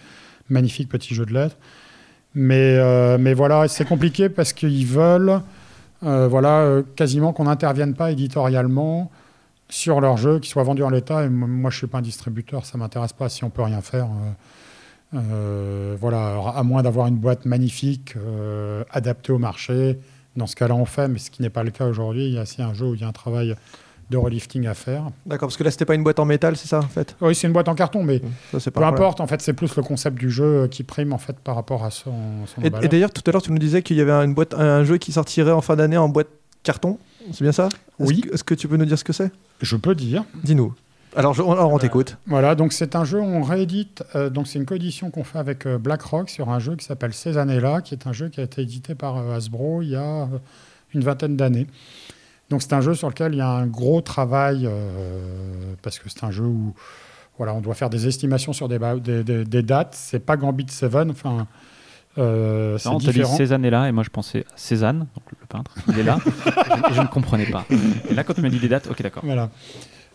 magnifique 0.50 0.88
petit 0.90 1.14
jeu 1.14 1.26
de 1.26 1.34
lettres. 1.34 1.58
Mais, 2.34 2.77
euh, 2.77 3.17
mais 3.19 3.34
voilà, 3.34 3.67
c'est 3.67 3.85
compliqué 3.85 4.30
parce 4.30 4.53
qu'ils 4.53 4.85
veulent, 4.85 5.42
euh, 6.03 6.27
voilà, 6.27 6.59
euh, 6.59 6.84
quasiment 6.95 7.34
qu'on 7.34 7.45
n'intervienne 7.45 7.95
pas 7.95 8.11
éditorialement 8.11 9.11
sur 9.69 10.00
leur 10.00 10.16
jeu, 10.16 10.40
qui 10.40 10.50
soit 10.50 10.64
vendu 10.64 10.84
en 10.84 10.90
l'état. 10.90 11.26
Et 11.26 11.30
moi, 11.30 11.69
je 11.72 11.77
suis 11.77 11.88
pas 11.88 11.98
un 11.98 12.01
distributeur, 12.01 12.66
ça 12.66 12.77
m'intéresse 12.77 13.14
pas 13.14 13.27
si 13.27 13.43
on 13.43 13.50
peut 13.50 13.64
rien 13.64 13.82
faire. 13.82 14.06
euh, 14.06 14.32
euh, 15.16 15.95
voilà, 16.00 16.38
à 16.56 16.64
moins 16.64 16.84
d'avoir 16.84 17.08
une 17.08 17.16
boîte 17.16 17.45
magnifique, 17.45 18.16
euh, 18.17 18.84
adaptée 18.92 19.32
au 19.32 19.38
marché. 19.38 20.00
Dans 20.38 20.48
ce 20.48 20.56
cas-là, 20.56 20.76
on 20.76 20.86
fait, 20.86 21.08
mais 21.10 21.20
ce 21.20 21.30
qui 21.32 21.42
n'est 21.42 21.50
pas 21.50 21.64
le 21.64 21.72
cas 21.72 21.86
aujourd'hui. 21.88 22.28
Il 22.28 22.34
y 22.34 22.38
a 22.38 22.44
aussi 22.44 22.62
un 22.62 22.74
jeu 22.74 22.86
où 22.86 22.94
il 22.96 23.02
y 23.02 23.04
a 23.04 23.08
un 23.08 23.12
travail 23.12 23.56
de 24.10 24.16
relifting 24.16 24.68
à 24.68 24.74
faire. 24.74 25.10
D'accord, 25.26 25.50
parce 25.50 25.58
que 25.58 25.64
là, 25.66 25.72
c'était 25.72 25.84
pas 25.84 25.96
une 25.96 26.04
boîte 26.04 26.20
en 26.20 26.24
métal, 26.26 26.56
c'est 26.56 26.68
ça, 26.70 26.80
en 26.80 26.84
fait? 26.88 27.16
Oui, 27.20 27.36
c'est 27.36 27.48
une 27.48 27.52
boîte 27.54 27.68
en 27.68 27.76
carton, 27.76 28.04
mais 28.04 28.20
Ça, 28.20 28.24
pas 28.60 28.60
peu 28.60 28.72
problème. 28.72 28.94
importe. 28.94 29.20
En 29.20 29.28
fait, 29.28 29.42
c'est 29.42 29.52
plus 29.52 29.76
le 29.76 29.84
concept 29.84 30.18
du 30.18 30.30
jeu 30.32 30.68
qui 30.70 30.84
prime 30.84 31.12
en 31.12 31.18
fait 31.18 31.38
par 31.40 31.56
rapport 31.56 31.84
à 31.84 31.90
son, 31.92 32.14
son 32.46 32.62
Et, 32.62 32.70
d'ailleurs, 32.70 33.12
tout 33.12 33.22
à 33.28 33.32
l'heure, 33.32 33.42
tu 33.42 33.52
nous 33.52 33.58
disais 33.60 33.82
qu'il 33.82 33.98
y 33.98 34.02
avait 34.02 34.14
une 34.14 34.34
boîte, 34.34 34.54
un 34.54 34.86
jeu 34.86 34.98
qui 34.98 35.12
sortirait 35.12 35.52
en 35.52 35.60
fin 35.62 35.76
d'année 35.76 35.98
en 35.98 36.08
boîte 36.08 36.30
carton. 36.64 36.98
C'est 37.34 37.42
bien 37.42 37.52
ça? 37.52 37.68
Est-ce 38.00 38.08
Oui. 38.08 38.22
que- 38.22 38.34
Est-ce 38.34 38.44
que 38.46 38.54
tu 38.54 38.70
peux 38.70 38.78
nous 38.78 38.86
dire 38.86 38.98
ce 38.98 39.04
que 39.04 39.12
c'est? 39.12 39.30
Je 39.62 39.76
peux 39.76 39.94
dire. 39.96 40.24
Dis-nous. 40.44 40.74
Alors, 41.16 41.34
je- 41.34 41.42
alors, 41.42 41.72
on 41.74 41.80
t'écoute. 41.80 42.18
Voilà, 42.27 42.53
donc 42.56 42.74
c'est 42.74 42.95
un 42.95 43.03
jeu, 43.06 43.19
on 43.19 43.42
réédite, 43.42 44.03
euh, 44.16 44.30
donc 44.30 44.48
c'est 44.48 44.60
une 44.60 44.66
coédition 44.66 45.10
qu'on 45.10 45.24
fait 45.24 45.40
avec 45.40 45.66
euh, 45.66 45.77
BlackRock 45.77 46.30
sur 46.30 46.50
un 46.50 46.60
jeu 46.60 46.76
qui 46.76 46.86
s'appelle 46.86 47.14
Ces 47.14 47.38
années-là, 47.38 47.82
qui 47.82 47.95
est 47.95 48.06
un 48.08 48.14
jeu 48.14 48.30
qui 48.30 48.40
a 48.40 48.44
été 48.44 48.61
édité 48.61 48.94
par 48.94 49.18
euh, 49.18 49.36
Hasbro 49.36 49.82
il 49.82 49.90
y 49.90 49.95
a 49.95 50.02
euh, 50.02 50.26
une 50.94 51.02
vingtaine 51.02 51.36
d'années. 51.36 51.66
Donc 52.50 52.61
c'est 52.61 52.74
un 52.74 52.82
jeu 52.82 52.94
sur 52.94 53.10
lequel 53.10 53.34
il 53.34 53.38
y 53.38 53.42
a 53.42 53.50
un 53.50 53.66
gros 53.68 54.02
travail, 54.02 54.66
euh, 54.68 55.74
parce 55.82 55.98
que 56.00 56.08
c'est 56.10 56.24
un 56.24 56.32
jeu 56.32 56.44
où 56.45 56.74
voilà, 57.38 57.53
on 57.53 57.61
doit 57.61 57.76
faire 57.76 57.90
des 57.90 58.08
estimations 58.08 58.53
sur 58.53 58.68
des, 58.68 58.80
ba- 58.80 58.95
des, 58.98 59.24
des- 59.24 59.45
des 59.45 59.61
dates. 59.64 59.95
C'est 59.95 60.19
pas 60.19 60.38
Gambit 60.38 60.66
7, 60.69 60.94
enfin, 61.10 61.48
euh, 62.18 62.77
c'est 62.77 62.90
Non, 62.90 62.95
on 62.95 63.00
t'a 63.00 63.11
dit. 63.11 63.24
Cézanne 63.38 63.64
est 63.66 63.69
là, 63.69 63.88
et 63.88 63.92
moi 63.92 64.03
je 64.03 64.10
pensais 64.10 64.42
à 64.50 64.53
Cézanne, 64.56 65.00
donc 65.00 65.24
le 65.40 65.45
peintre, 65.48 65.74
il 65.88 66.00
est 66.00 66.03
là, 66.03 66.18
et, 66.26 66.30
je, 66.88 66.92
et 66.92 66.95
je 66.95 67.02
ne 67.02 67.08
comprenais 67.08 67.45
pas. 67.45 67.66
Et 68.10 68.14
là, 68.14 68.24
quand 68.24 68.34
tu 68.34 68.42
m'as 68.42 68.50
dit 68.50 68.60
des 68.60 68.69
dates, 68.69 68.88
ok, 68.90 69.02
d'accord. 69.02 69.24
Voilà. 69.26 69.50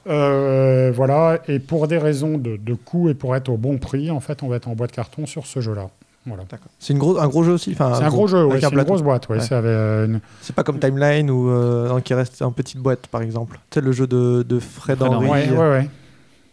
Euh, 0.09 0.91
voilà, 0.95 1.39
et 1.49 1.59
pour 1.59 1.87
des 1.89 1.99
raisons 1.99 2.39
de, 2.39 2.57
de 2.57 2.75
coût 2.75 3.09
et 3.09 3.15
pour 3.15 3.37
être 3.37 3.49
au 3.49 3.57
bon 3.57 3.79
prix, 3.79 4.11
en 4.11 4.21
fait, 4.21 4.43
on 4.43 4.49
va 4.49 4.57
être 4.57 4.69
en 4.69 4.75
boîte 4.75 4.93
carton 4.93 5.27
sur 5.27 5.47
ce 5.47 5.61
jeu-là. 5.61 5.89
Voilà. 6.27 6.45
C'est 6.79 6.93
une 6.93 7.01
gros, 7.01 7.19
un 7.19 7.27
gros 7.27 7.43
jeu 7.43 7.53
aussi. 7.53 7.73
Enfin, 7.73 7.95
C'est 7.97 8.05
un 8.05 8.09
gros 8.09 8.29
jeu, 8.29 8.45
ouais, 8.45 8.61
c'est 8.61 8.67
un 8.67 8.71
une 8.71 8.83
grosse 8.85 9.03
boîte. 9.03 9.29
ouais, 9.29 9.39
Ouais. 9.39 9.43
c'est 9.43 9.55
avec, 9.57 9.69
euh, 9.71 10.07
une- 10.07 10.21
C'est 10.41 10.55
pas 10.55 10.63
comme 10.63 10.79
Timeline 10.79 11.29
ou 11.31 11.51
euh, 11.51 11.99
qui 12.01 12.15
reste 12.15 12.43
en 12.43 12.53
petite 12.53 12.79
boîte, 12.79 13.09
par 13.09 13.23
exemple. 13.23 13.59
Tu 13.71 13.81
sais, 13.81 13.85
le 13.85 13.91
jeu 13.91 14.07
de, 14.07 14.45
de 14.49 14.59
Fred, 14.61 14.99
Fred 14.99 15.09
Henry. 15.13 15.29
Henry. 15.51 15.89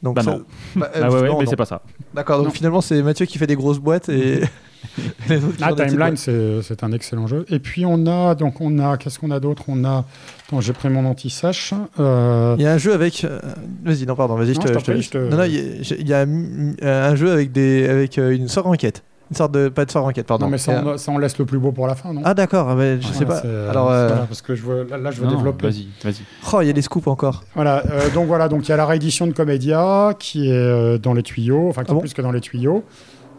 Donc 0.01 0.15
Bah 0.15 0.23
ça- 0.23 0.31
non. 0.31 0.43
Bah, 0.75 0.89
euh, 0.95 1.01
Ah 1.03 1.09
ouais, 1.11 1.21
ouais, 1.21 1.27
non, 1.27 1.39
mais 1.39 1.45
c'est 1.45 1.55
pas 1.55 1.65
ça. 1.65 1.81
D'accord, 2.13 2.37
donc 2.37 2.47
Non. 2.47 2.51
finalement, 2.53 2.81
c'est 2.81 3.01
Mathieu 3.03 3.25
qui 3.25 3.37
fait 3.37 3.47
des 3.47 3.55
grosses 3.55 3.79
boîtes 3.79 4.09
et. 4.09 4.41
les 5.29 5.43
autres 5.43 5.57
qui 5.57 5.63
Ah, 5.63 5.73
Timeline, 5.73 6.15
c'est 6.15 6.61
c'est 6.61 6.83
un 6.83 6.91
excellent 6.93 7.27
jeu. 7.27 7.45
Et 7.49 7.59
puis 7.59 7.85
on 7.85 8.07
a, 8.07 8.33
donc 8.33 8.61
on 8.61 8.79
a, 8.79 8.95
qu'est-ce 8.97 9.19
qu'on 9.19 9.31
a 9.31 9.41
d'autre? 9.41 9.63
On 9.67 9.83
a, 9.83 10.05
attends, 10.47 10.61
j'ai 10.61 10.71
pris 10.71 10.87
mon 10.89 11.05
anti-sèche. 11.05 11.73
Euh, 11.99 12.55
Il 12.57 12.63
y 12.63 12.65
a 12.65 12.71
un 12.73 12.77
jeu 12.77 12.93
avec. 12.93 13.25
euh, 13.25 13.39
Vas-y, 13.83 14.05
non, 14.05 14.15
pardon, 14.15 14.35
vas-y, 14.35 14.53
je 14.53 14.59
te. 15.09 15.17
Non, 15.17 15.37
non, 15.37 15.43
il 15.43 16.07
y 16.07 16.13
a, 16.13 16.21
un 16.21 17.15
jeu 17.15 17.31
avec, 17.31 17.51
des, 17.51 17.89
avec 17.89 18.17
euh, 18.17 18.33
une 18.33 18.47
sorte 18.47 18.67
enquête. 18.67 19.03
Une 19.29 19.35
sorte 19.35 19.51
de. 19.51 19.69
Pas 19.69 19.85
de 19.85 19.91
sorte 19.91 20.07
enquête, 20.07 20.25
pardon. 20.25 20.45
non, 20.45 20.51
mais 20.51 20.57
ça, 20.57 20.83
on, 20.85 20.97
ça, 20.97 21.11
on 21.11 21.17
laisse 21.17 21.37
le 21.37 21.45
plus 21.45 21.59
beau 21.59 21.71
pour 21.71 21.85
la 21.87 21.95
fin, 21.95 22.13
non? 22.13 22.21
Ah, 22.25 22.33
d'accord, 22.33 22.75
mais 22.75 22.99
je 22.99 23.07
sais 23.07 23.25
Voilà, 23.25 23.41
pas. 23.41 23.47
euh, 23.47 23.69
Alors, 23.69 23.89
euh, 23.91 24.07
voilà, 24.07 24.25
parce 24.25 24.41
que 24.41 24.55
je 24.55 24.63
veux, 24.63 24.83
là, 24.85 24.97
là, 24.97 25.11
je 25.11 25.21
veux 25.21 25.27
Non, 25.27 25.35
développer. 25.35 25.67
Vas-y, 25.67 25.87
vas-y. 26.03 26.21
oh, 26.53 26.61
il 26.61 26.67
y 26.67 26.69
a 26.69 26.73
des 26.73 26.81
scoops 26.81 27.07
encore. 27.07 27.43
Voilà, 27.55 27.83
euh, 27.91 28.09
donc 28.09 28.27
voilà, 28.27 28.47
donc 28.49 28.67
il 28.67 28.69
y 28.69 28.73
a 28.73 28.77
la 28.77 28.85
réédition 28.85 29.27
de 29.27 29.33
Comédia 29.33 30.13
qui 30.17 30.49
est 30.49 30.53
euh, 30.53 30.97
dans 30.97 31.13
les 31.13 31.23
tuyaux, 31.23 31.69
enfin 31.69 31.83
qui 31.83 31.89
Ah 31.89 31.91
est 31.91 31.95
bon 31.95 32.01
plus 32.01 32.13
que 32.13 32.21
dans 32.21 32.31
les 32.31 32.41
tuyaux. 32.41 32.83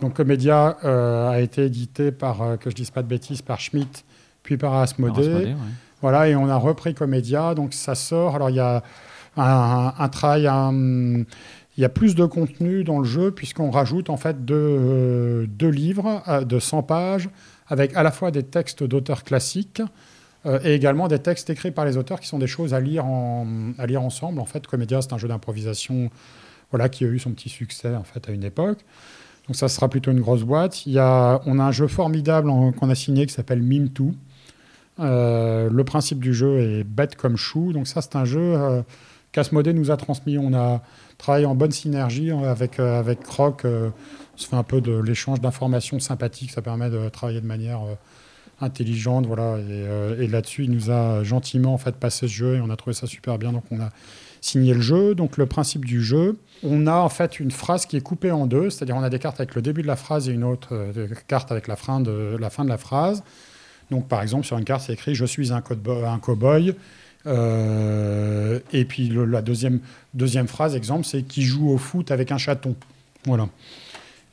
Donc 0.00 0.14
Comédia 0.14 0.76
euh, 0.84 1.28
a 1.30 1.40
été 1.40 1.64
édité 1.66 2.12
par, 2.12 2.40
euh, 2.42 2.56
que 2.56 2.70
je 2.70 2.74
dise 2.76 2.90
pas 2.90 3.02
de 3.02 3.08
bêtises, 3.08 3.42
par 3.42 3.58
Schmitt, 3.60 4.04
puis 4.42 4.56
par 4.56 4.74
Asmodée. 4.74 5.20
Asmodée, 5.20 5.44
ouais. 5.46 5.56
Voilà, 6.02 6.28
et 6.28 6.36
on 6.36 6.48
a 6.48 6.56
repris 6.56 6.94
Comédia, 6.94 7.54
donc 7.54 7.74
ça 7.74 7.94
sort. 7.94 8.36
Alors 8.36 8.48
il 8.48 8.56
y 8.56 8.60
a 8.60 8.82
un, 9.36 9.42
un- 9.44 9.94
un 9.98 10.08
travail, 10.08 10.46
un- 10.46 11.24
il 11.80 11.82
y 11.82 11.86
a 11.86 11.88
plus 11.88 12.14
de 12.14 12.26
contenu 12.26 12.84
dans 12.84 12.98
le 12.98 13.06
jeu 13.06 13.30
puisqu'on 13.30 13.70
rajoute 13.70 14.10
en 14.10 14.18
fait 14.18 14.44
deux, 14.44 14.54
euh, 14.54 15.46
livres 15.62 16.22
euh, 16.28 16.44
de 16.44 16.58
100 16.58 16.82
pages 16.82 17.30
avec 17.68 17.96
à 17.96 18.02
la 18.02 18.10
fois 18.10 18.30
des 18.30 18.42
textes 18.42 18.84
d'auteurs 18.84 19.24
classiques 19.24 19.80
euh, 20.44 20.60
et 20.62 20.74
également 20.74 21.08
des 21.08 21.20
textes 21.20 21.48
écrits 21.48 21.70
par 21.70 21.86
les 21.86 21.96
auteurs 21.96 22.20
qui 22.20 22.28
sont 22.28 22.38
des 22.38 22.46
choses 22.46 22.74
à 22.74 22.80
lire, 22.80 23.06
à 23.78 23.86
lire 23.86 24.02
ensemble. 24.02 24.40
En 24.40 24.44
fait, 24.44 24.66
Comédia, 24.66 25.00
c'est 25.00 25.14
un 25.14 25.18
jeu 25.18 25.26
d'improvisation 25.26 26.10
voilà, 26.70 26.90
qui 26.90 27.06
a 27.06 27.08
eu 27.08 27.18
son 27.18 27.30
petit 27.30 27.48
succès 27.48 27.96
en 27.96 28.04
fait, 28.04 28.28
à 28.28 28.32
une 28.32 28.44
époque. 28.44 28.80
Donc 29.46 29.56
ça 29.56 29.68
sera 29.68 29.88
plutôt 29.88 30.10
une 30.10 30.20
grosse 30.20 30.42
boîte. 30.42 30.84
Il 30.84 30.92
y 30.92 30.98
a, 30.98 31.40
on 31.46 31.58
a 31.58 31.64
un 31.64 31.72
jeu 31.72 31.86
formidable 31.86 32.50
qu'on 32.78 32.90
a 32.90 32.94
signé 32.94 33.24
qui 33.24 33.32
s'appelle 33.32 33.62
Mime 33.62 33.88
2. 33.88 34.04
Euh, 34.98 35.70
le 35.72 35.84
principe 35.84 36.20
du 36.20 36.34
jeu 36.34 36.60
est 36.60 36.84
bête 36.84 37.16
comme 37.16 37.38
chou. 37.38 37.72
Donc 37.72 37.86
ça, 37.86 38.02
c'est 38.02 38.16
un 38.16 38.26
jeu 38.26 38.38
euh, 38.38 38.82
nous 39.72 39.90
a 39.90 39.96
transmis. 39.96 40.36
On 40.36 40.52
a 40.52 40.82
travaillé 41.20 41.46
en 41.46 41.54
bonne 41.54 41.70
synergie 41.70 42.30
euh, 42.30 42.50
avec, 42.50 42.80
euh, 42.80 42.98
avec 42.98 43.20
Croc. 43.20 43.64
euh, 43.64 43.90
on 44.34 44.38
se 44.38 44.48
fait 44.48 44.56
un 44.56 44.62
peu 44.62 44.80
de 44.80 44.92
l'échange 44.92 45.40
d'informations 45.40 46.00
sympathiques. 46.00 46.50
Ça 46.50 46.62
permet 46.62 46.88
de 46.88 47.08
travailler 47.10 47.40
de 47.40 47.46
manière 47.46 47.82
euh, 47.82 47.94
intelligente. 48.60 49.26
Voilà. 49.26 49.58
Et, 50.18 50.26
là-dessus, 50.26 50.64
il 50.64 50.70
nous 50.70 50.90
a 50.90 51.22
gentiment 51.22 51.74
en 51.74 51.78
fait, 51.78 51.96
passé 51.96 52.26
ce 52.26 52.32
jeu 52.32 52.56
et 52.56 52.60
on 52.60 52.70
a 52.70 52.76
trouvé 52.76 52.94
ça 52.94 53.06
super 53.06 53.38
bien. 53.38 53.52
Donc 53.52 53.64
on 53.70 53.80
a 53.80 53.90
signé 54.40 54.72
le 54.72 54.80
jeu. 54.80 55.14
Donc 55.14 55.36
le 55.36 55.44
principe 55.44 55.84
du 55.84 56.02
jeu, 56.02 56.38
on 56.62 56.86
a 56.86 56.96
en 56.96 57.10
fait 57.10 57.38
une 57.38 57.50
phrase 57.50 57.84
qui 57.84 57.98
est 57.98 58.00
coupée 58.00 58.30
en 58.30 58.46
deux. 58.46 58.70
C'est-à-dire 58.70 58.96
on 58.96 59.02
a 59.02 59.10
des 59.10 59.18
cartes 59.18 59.40
avec 59.40 59.54
le 59.54 59.60
début 59.60 59.82
de 59.82 59.86
la 59.86 59.96
phrase 59.96 60.28
et 60.28 60.32
une 60.32 60.44
autre 60.44 60.74
carte 61.28 61.52
avec 61.52 61.68
la 61.68 61.76
fin 61.76 62.00
de 62.00 62.36
la, 62.40 62.48
fin 62.48 62.64
de 62.64 62.70
la 62.70 62.78
phrase. 62.78 63.22
Donc, 63.90 64.08
par 64.08 64.22
exemple, 64.22 64.46
sur 64.46 64.56
une 64.56 64.64
carte, 64.64 64.84
c'est 64.86 64.94
écrit 64.94 65.14
Je 65.14 65.26
suis 65.26 65.52
un 65.52 65.60
cow-boy. 65.60 66.74
Euh, 67.26 68.58
et 68.72 68.84
puis, 68.84 69.08
le- 69.08 69.24
la 69.24 69.42
deuxième, 69.42 69.80
deuxième 70.14 70.48
phrase, 70.48 70.74
exemple, 70.74 71.04
c'est 71.04 71.22
Qui 71.22 71.42
joue 71.42 71.70
au 71.70 71.78
foot 71.78 72.10
avec 72.10 72.32
un 72.32 72.38
chaton. 72.38 72.74
Voilà. 73.26 73.48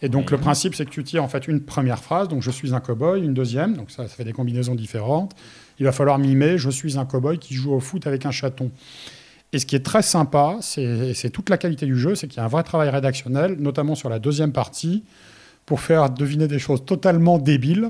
Et 0.01 0.09
donc, 0.09 0.29
le 0.31 0.37
principe, 0.37 0.75
c'est 0.75 0.85
que 0.85 0.91
tu 0.91 1.03
tires 1.03 1.23
en 1.23 1.27
fait 1.27 1.47
une 1.47 1.59
première 1.59 1.99
phrase, 1.99 2.27
donc 2.27 2.43
Je 2.43 2.51
suis 2.51 2.73
un 2.73 2.79
cow-boy, 2.79 3.23
une 3.23 3.33
deuxième, 3.33 3.75
donc 3.75 3.89
ça, 3.91 4.03
ça 4.07 4.15
fait 4.15 4.23
des 4.23 4.33
combinaisons 4.33 4.75
différentes. 4.75 5.33
Il 5.79 5.85
va 5.85 5.91
falloir 5.91 6.19
mimer 6.19 6.57
Je 6.57 6.69
suis 6.69 6.97
un 6.99 7.05
cow-boy 7.05 7.39
qui 7.39 7.55
joue 7.55 7.73
au 7.73 7.79
foot 7.79 8.05
avec 8.07 8.25
un 8.25 8.31
chaton. 8.31 8.71
Et 9.53 9.59
ce 9.59 9.65
qui 9.65 9.75
est 9.75 9.83
très 9.85 10.01
sympa, 10.01 10.57
c'est 10.61 11.29
toute 11.31 11.49
la 11.49 11.57
qualité 11.57 11.85
du 11.85 11.97
jeu, 11.97 12.15
c'est 12.15 12.27
qu'il 12.27 12.37
y 12.37 12.41
a 12.41 12.45
un 12.45 12.49
vrai 12.49 12.63
travail 12.63 12.89
rédactionnel, 12.89 13.55
notamment 13.59 13.95
sur 13.95 14.09
la 14.09 14.19
deuxième 14.19 14.51
partie, 14.51 15.03
pour 15.65 15.79
faire 15.79 16.09
deviner 16.09 16.47
des 16.47 16.59
choses 16.59 16.85
totalement 16.85 17.37
débiles. 17.39 17.89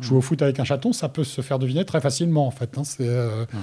Jouer 0.00 0.18
au 0.18 0.20
foot 0.20 0.40
avec 0.42 0.60
un 0.60 0.64
chaton, 0.64 0.92
ça 0.92 1.08
peut 1.08 1.24
se 1.24 1.40
faire 1.40 1.58
deviner 1.58 1.84
très 1.84 2.00
facilement, 2.00 2.46
en 2.46 2.50
fait. 2.52 2.78
hein. 2.78 2.82
C'est, 2.84 3.08
euh, 3.08 3.40
Ouais. 3.52 3.58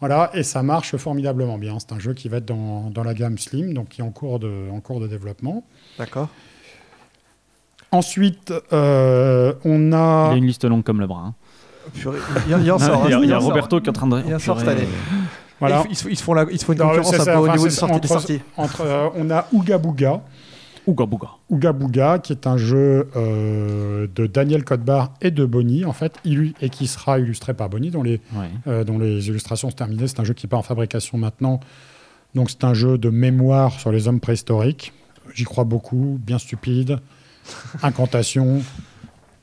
voilà, 0.00 0.30
et 0.34 0.42
ça 0.42 0.62
marche 0.62 0.96
formidablement 0.96 1.58
bien. 1.58 1.78
C'est 1.78 1.92
un 1.92 1.98
jeu 2.00 2.12
qui 2.12 2.28
va 2.28 2.38
être 2.38 2.44
dans, 2.46 2.90
dans 2.90 3.04
la 3.04 3.14
gamme 3.14 3.38
Slim, 3.38 3.72
donc 3.72 3.88
qui 3.90 4.00
est 4.00 4.04
en 4.04 4.10
cours 4.10 4.38
de, 4.40 4.68
en 4.72 4.80
cours 4.80 4.98
de 5.00 5.06
développement. 5.06 5.62
D'accord. 5.98 6.28
Ensuite, 7.92 8.52
euh, 8.72 9.54
on 9.64 9.78
Il 9.88 9.94
a... 9.94 10.28
y 10.30 10.34
a 10.34 10.36
une 10.36 10.46
liste 10.46 10.64
longue 10.64 10.82
comme 10.82 11.00
le 11.00 11.06
bras. 11.06 11.22
hein. 11.26 11.34
Purée, 11.94 12.18
Il, 12.48 12.58
il 12.64 12.72
en 12.72 12.78
sort. 12.80 13.02
il 13.06 13.10
y 13.12 13.14
a, 13.14 13.18
il 13.20 13.28
y 13.28 13.32
a 13.32 13.36
en 13.36 13.40
sort. 13.40 13.50
Roberto 13.50 13.80
qui 13.80 13.86
est 13.86 13.90
en 13.90 13.92
train 13.92 14.08
de. 14.08 14.20
Il 14.26 14.34
en 14.34 14.38
sort 14.40 14.58
cette 14.58 14.68
année. 14.68 14.88
Voilà. 15.60 15.84
Ils, 15.88 15.96
se- 15.96 16.08
ils 16.08 16.16
se 16.16 16.22
font 16.24 16.34
la, 16.34 16.44
ils 16.50 16.58
se 16.58 16.64
font 16.64 16.72
une 16.72 16.80
Non, 16.80 16.88
concurrence 16.88 17.16
ça, 17.16 17.24
peu 17.24 17.38
au 17.38 17.42
enfin, 17.44 17.52
niveau 17.52 17.64
des 17.64 17.70
c'est- 17.70 17.76
sorties. 17.78 18.00
des 18.00 18.12
entre- 18.12 18.20
sorties. 18.20 18.40
entre, 18.56 18.80
euh, 18.82 19.08
on 19.14 19.30
a 19.30 19.46
Ouga 19.52 19.78
Booga. 19.78 20.20
Ouga 20.86 21.04
Bouga. 21.06 21.28
Ouga 21.50 21.72
Booga, 21.72 22.18
qui 22.20 22.32
est 22.32 22.46
un 22.46 22.56
jeu 22.56 23.08
euh, 23.16 24.06
de 24.14 24.26
Daniel 24.26 24.64
Codbar 24.64 25.12
et 25.20 25.30
de 25.30 25.44
Bonnie, 25.44 25.84
en 25.84 25.92
fait, 25.92 26.14
et 26.60 26.68
qui 26.70 26.86
sera 26.86 27.18
illustré 27.18 27.54
par 27.54 27.68
Bonnie, 27.68 27.90
dont 27.90 28.02
les, 28.04 28.20
Ouais. 28.36 28.48
euh, 28.68 28.84
dont 28.84 28.98
les 28.98 29.28
illustrations 29.28 29.70
sont 29.70 29.76
terminées. 29.76 30.06
C'est 30.06 30.20
un 30.20 30.24
jeu 30.24 30.34
qui 30.34 30.46
n'est 30.46 30.50
pas 30.50 30.56
en 30.58 30.62
fabrication 30.62 31.18
maintenant. 31.18 31.58
Donc 32.34 32.50
c'est 32.50 32.64
un 32.64 32.74
jeu 32.74 32.98
de 32.98 33.08
mémoire 33.10 33.72
sur 33.80 33.90
les 33.90 34.06
hommes 34.08 34.20
préhistoriques. 34.20 34.92
J'y 35.34 35.44
crois 35.44 35.64
beaucoup, 35.64 36.20
bien 36.24 36.38
stupide, 36.38 36.98
incantation, 37.82 38.62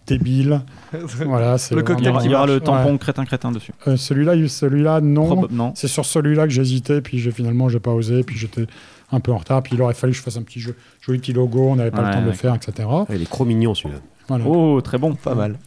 débile. 0.08 0.62
Voilà, 1.26 1.58
c'est 1.58 1.76
Le 1.76 1.82
cocktail 1.82 2.14
il 2.24 2.32
y 2.32 2.36
aura 2.36 2.46
le 2.46 2.54
Ouais. 2.54 2.60
tampon 2.60 2.98
crétin-crétin 2.98 3.52
dessus. 3.52 3.72
Euh, 3.88 3.98
celui-là, 3.98 4.36
il- 4.36 4.50
celui-là, 4.50 5.02
non. 5.02 5.74
C'est 5.76 5.88
sur 5.88 6.06
celui-là 6.06 6.44
que 6.46 6.54
j'hésitais, 6.54 7.02
puis 7.02 7.20
j'ai 7.20 7.32
finalement 7.32 7.68
j'ai 7.70 7.80
pas 7.80 7.92
osé, 7.92 8.24
puis 8.24 8.38
j'étais 8.38 8.68
un 9.14 9.20
peu 9.22 9.32
en 9.32 9.38
retard, 9.38 9.64
puis 9.64 9.76
il 9.76 9.82
aurait 9.82 9.94
fallu 9.94 10.12
que 10.12 10.18
je 10.18 10.24
fasse 10.24 10.36
un 10.38 10.42
petit 10.42 10.60
jeu, 10.60 10.76
joli 11.02 11.20
petit 11.20 11.32
logo, 11.34 11.70
on 11.70 11.76
n'avait 11.78 11.92
pas 11.92 12.02
Ouais, 12.02 12.08
le 12.08 12.14
temps 12.16 12.22
de 12.22 12.26
le 12.28 12.32
faire, 12.34 12.56
etc. 12.56 12.74
Ah, 12.92 13.06
il 13.10 13.22
est 13.22 13.30
trop 13.30 13.46
mignon 13.46 13.74
celui-là. 13.74 14.00
Voilà. 14.28 14.46
Oh, 14.48 14.82
très 14.82 14.98
bon. 14.98 15.14
Pas 15.16 15.36
mal. 15.36 15.58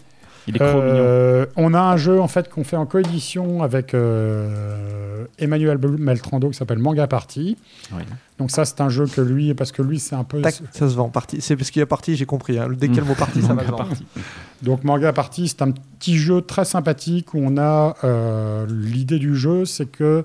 Il 0.49 0.55
est 0.57 0.59
trop 0.59 0.67
mignon. 0.81 0.81
Euh, 0.83 1.47
on 1.57 1.75
a 1.75 1.81
un 1.81 1.97
jeu 1.97 2.21
en 2.21 2.29
fait 2.29 2.49
qu'on 2.49 2.63
fait 2.65 2.77
en 2.77 2.87
coédition 2.87 3.63
avec 3.63 3.95
euh, 3.95 5.25
Emmanuel 5.39 5.79
Meltrando 5.99 6.51
qui 6.51 6.57
s'appelle 6.57 6.79
Manga 6.79 7.07
Party. 7.07 7.57
Ouais. 7.93 8.03
Donc 8.39 8.51
ça 8.51 8.65
c'est 8.65 8.81
un 8.81 8.89
jeu 8.89 9.07
que 9.07 9.21
lui 9.21 9.55
parce 9.55 9.73
que 9.73 9.83
lui 9.83 9.99
c'est 9.99 10.15
un 10.15 10.25
peu 10.25 10.41
Tac, 10.43 10.55
ça 10.73 10.89
se 10.89 10.95
vend. 10.95 11.09
Parti. 11.09 11.41
C'est 11.41 11.57
parce 11.57 11.71
qu'il 11.71 11.81
y 11.81 11.83
a 11.83 11.87
parti, 11.87 12.17
j'ai 12.17 12.27
compris. 12.27 12.59
hein. 12.59 12.69
Dès 12.71 12.87
qu'il 12.89 12.97
y 12.97 13.01
a 13.01 13.03
le 13.03 13.09
mot 13.09 13.15
parti, 13.15 13.43
ça 13.43 13.55
va. 13.55 13.63
Party. 13.65 14.07
donc 14.63 14.85
Manga 14.85 15.13
Party 15.13 15.49
c'est 15.49 15.63
un 15.63 15.73
petit 15.73 16.17
jeu 16.19 16.41
très 16.43 16.65
sympathique 16.65 17.35
où 17.35 17.39
on 17.43 17.57
a 17.59 17.97
euh, 18.05 18.67
l'idée 18.69 19.19
du 19.19 19.35
jeu 19.37 19.65
c'est 19.65 19.87
que 19.87 20.25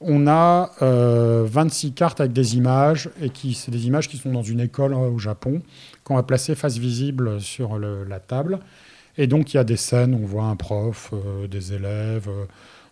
on 0.00 0.26
a 0.26 0.72
euh, 0.82 1.44
26 1.46 1.92
cartes 1.92 2.20
avec 2.20 2.32
des 2.32 2.56
images 2.56 3.10
et 3.22 3.30
qui 3.30 3.54
c'est 3.54 3.70
des 3.70 3.86
images 3.86 4.08
qui 4.08 4.18
sont 4.18 4.32
dans 4.32 4.42
une 4.42 4.60
école 4.60 4.92
euh, 4.92 5.10
au 5.10 5.18
Japon 5.18 5.62
qu'on 6.02 6.16
va 6.16 6.22
placer 6.22 6.54
face 6.54 6.76
visible 6.76 7.40
sur 7.40 7.78
la 7.78 8.20
table. 8.20 8.60
Et 9.16 9.26
donc, 9.26 9.54
il 9.54 9.58
y 9.58 9.60
a 9.60 9.64
des 9.64 9.76
scènes, 9.76 10.14
on 10.14 10.26
voit 10.26 10.44
un 10.44 10.56
prof, 10.56 11.10
euh, 11.12 11.46
des 11.46 11.72
élèves, 11.72 12.28
euh, 12.28 12.46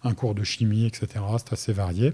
un 0.05 0.15
cours 0.15 0.35
de 0.35 0.45
chimie, 0.45 0.87
etc. 0.87 1.09
C'est 1.39 1.53
assez 1.53 1.73
varié. 1.73 2.13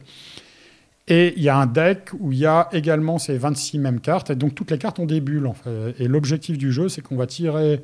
Et 1.08 1.34
il 1.36 1.42
y 1.42 1.48
a 1.48 1.56
un 1.56 1.66
deck 1.66 2.10
où 2.18 2.32
il 2.32 2.38
y 2.38 2.46
a 2.46 2.68
également 2.72 3.18
ces 3.18 3.36
26 3.38 3.78
mêmes 3.78 4.00
cartes. 4.00 4.30
Et 4.30 4.34
donc, 4.34 4.54
toutes 4.54 4.70
les 4.70 4.78
cartes 4.78 4.98
ont 4.98 5.06
des 5.06 5.20
bulles. 5.20 5.50
Et 5.98 6.06
l'objectif 6.06 6.58
du 6.58 6.70
jeu, 6.70 6.90
c'est 6.90 7.00
qu'on 7.00 7.16
va 7.16 7.26
tirer 7.26 7.82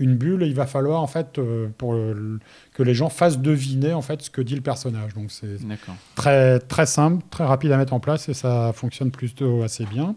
une 0.00 0.16
bulle 0.16 0.42
et 0.42 0.46
il 0.46 0.54
va 0.54 0.66
falloir, 0.66 1.00
en 1.02 1.06
fait, 1.06 1.38
euh, 1.38 1.68
pour 1.78 1.92
le- 1.92 2.40
que 2.74 2.82
les 2.82 2.94
gens 2.94 3.08
fassent 3.10 3.38
deviner, 3.38 3.92
en 3.92 4.02
fait, 4.02 4.22
ce 4.22 4.30
que 4.30 4.40
dit 4.40 4.54
le 4.56 4.60
personnage. 4.62 5.14
Donc, 5.14 5.30
c'est 5.30 5.62
très, 6.16 6.58
très 6.58 6.86
simple, 6.86 7.22
très 7.30 7.44
rapide 7.44 7.70
à 7.70 7.76
mettre 7.76 7.92
en 7.92 8.00
place 8.00 8.28
et 8.28 8.34
ça 8.34 8.72
fonctionne 8.74 9.10
plutôt 9.12 9.62
assez 9.62 9.84
bien. 9.86 10.16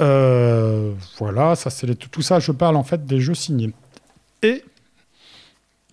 Euh, 0.00 0.92
voilà, 1.18 1.54
ça 1.54 1.70
c'est 1.70 1.86
les- 1.86 1.94
tout 1.94 2.22
ça. 2.22 2.40
Je 2.40 2.50
parle 2.50 2.74
en 2.76 2.82
fait 2.82 3.06
des 3.06 3.20
jeux 3.20 3.34
signés. 3.34 3.72
Et 4.42 4.64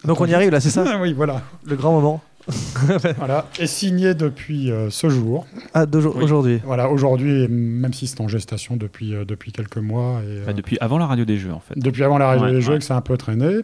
Donc 0.03 0.19
on 0.21 0.25
y 0.25 0.33
arrive 0.33 0.49
là, 0.49 0.59
c'est 0.59 0.71
ça? 0.71 0.97
Oui, 1.01 1.13
voilà, 1.13 1.41
Le 1.65 1.75
grand 1.75 1.91
moment. 1.91 2.21
voilà, 3.17 3.45
est 3.59 3.67
signé 3.67 4.13
depuis 4.13 4.71
euh, 4.71 4.89
ce 4.89 5.09
jour. 5.09 5.45
Ah. 5.73 5.85
Oui. 5.93 6.05
aujourd'hui. 6.21 6.59
Voilà, 6.65 6.89
aujourd'hui, 6.89 7.47
même 7.47 7.93
si 7.93 8.07
c'est 8.07 8.21
en 8.21 8.27
gestation 8.27 8.75
depuis 8.77 9.13
euh, 9.13 9.25
depuis 9.25 9.51
quelques 9.51 9.77
mois 9.77 10.21
et 10.27 10.41
Enfin, 10.41 10.51
euh, 10.51 10.53
depuis 10.53 10.77
avant 10.81 10.97
la 10.97 11.05
radio 11.07 11.25
des 11.25 11.37
jeux, 11.37 11.51
en 11.53 11.59
fait. 11.59 11.77
depuis 11.77 12.03
avant 12.03 12.17
l'arrivée 12.17 12.45
Ouais, 12.45 12.51
des 12.53 12.61
jeux, 12.61 12.73
ouais. 12.73 12.79
que 12.79 12.85
ça 12.85 12.95
a 12.95 12.97
un 12.97 13.01
peu 13.01 13.17
traîné. 13.17 13.59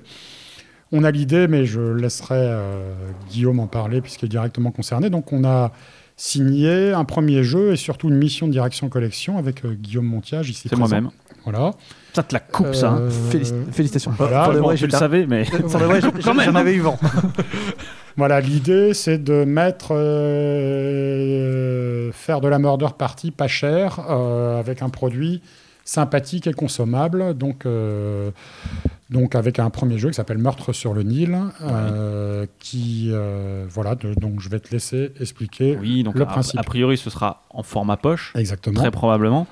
On 0.92 1.04
a 1.04 1.12
l'idée, 1.12 1.48
mais 1.48 1.66
je 1.66 1.82
laisserai 1.82 2.36
euh, 2.38 2.94
Guillaume 3.30 3.60
en 3.60 3.68
parler 3.68 4.00
puisqu'il 4.02 4.26
est 4.26 4.30
directement 4.30 4.72
concerné. 4.72 5.10
Donc, 5.10 5.34
on 5.34 5.44
a 5.44 5.72
signé 6.16 6.94
un 6.94 7.04
premier 7.04 7.44
jeu 7.44 7.74
et 7.74 7.76
surtout 7.76 8.08
une 8.10 8.16
mission 8.16 8.48
de 8.48 8.52
direction 8.54 8.88
collection 8.90 9.38
avec 9.38 9.66
euh, 9.66 9.74
Guillaume 9.74 10.06
Montiage 10.06 10.50
ici 10.50 10.68
C'est 10.70 10.76
moi-même. 10.78 11.10
Voilà. 11.44 11.72
Ça 12.14 12.24
te 12.24 12.34
la 12.34 12.40
coupe, 12.40 12.74
ça. 12.74 12.90
hein. 12.92 13.10
Félici- 13.32 13.54
Félicitations. 13.72 14.12
voilà, 14.18 14.46
Pour 14.46 14.54
de 14.54 14.60
bon, 14.60 14.66
vrai, 14.68 14.76
tu 14.76 14.86
le 14.88 14.92
savais, 14.92 15.26
mais. 15.28 15.44
pour 15.46 15.60
de 15.80 15.86
vrai, 15.86 16.00
j'en 16.20 16.38
hein. 16.38 16.56
avais 16.56 16.74
eu 16.74 16.80
vent. 16.80 16.98
Voilà, 18.18 18.42
l'idée, 18.42 18.94
c'est 18.94 19.24
de 19.24 19.46
mettre. 19.46 19.94
euh, 20.78 22.12
faire 22.14 22.42
de 22.42 22.48
la 22.48 22.60
murder 22.60 22.88
party 22.98 23.32
pas 23.32 23.48
cher, 23.48 24.00
euh, 24.10 24.60
avec 24.60 24.82
un 24.82 24.90
produit 24.90 25.42
sympathique 25.86 26.48
et 26.48 26.54
consommable. 26.54 27.36
Donc, 27.38 27.66
euh, 27.66 28.32
donc 29.10 29.36
avec 29.36 29.60
un 29.60 29.70
premier 29.70 29.98
jeu 29.98 30.10
qui 30.10 30.16
s'appelle 30.16 30.38
Meurtre 30.38 30.74
sur 30.74 30.94
le 30.94 31.04
Nil, 31.04 31.38
euh, 31.64 32.46
qui. 32.60 33.10
euh, 33.12 33.66
voilà, 33.70 33.96
de- 33.96 34.14
donc 34.16 34.42
je 34.42 34.50
vais 34.50 34.60
te 34.60 34.72
laisser 34.72 35.12
expliquer 35.20 35.78
Oui, 35.80 36.04
donc 36.04 36.16
le 36.16 36.26
principe. 36.26 36.60
a 36.60 36.64
priori, 36.64 36.98
ce 36.98 37.10
sera 37.10 37.44
en 37.52 37.64
format 37.64 37.98
poche. 37.98 38.34
Exactement. 38.36 38.80
Très 38.82 38.92
probablement. 38.92 39.48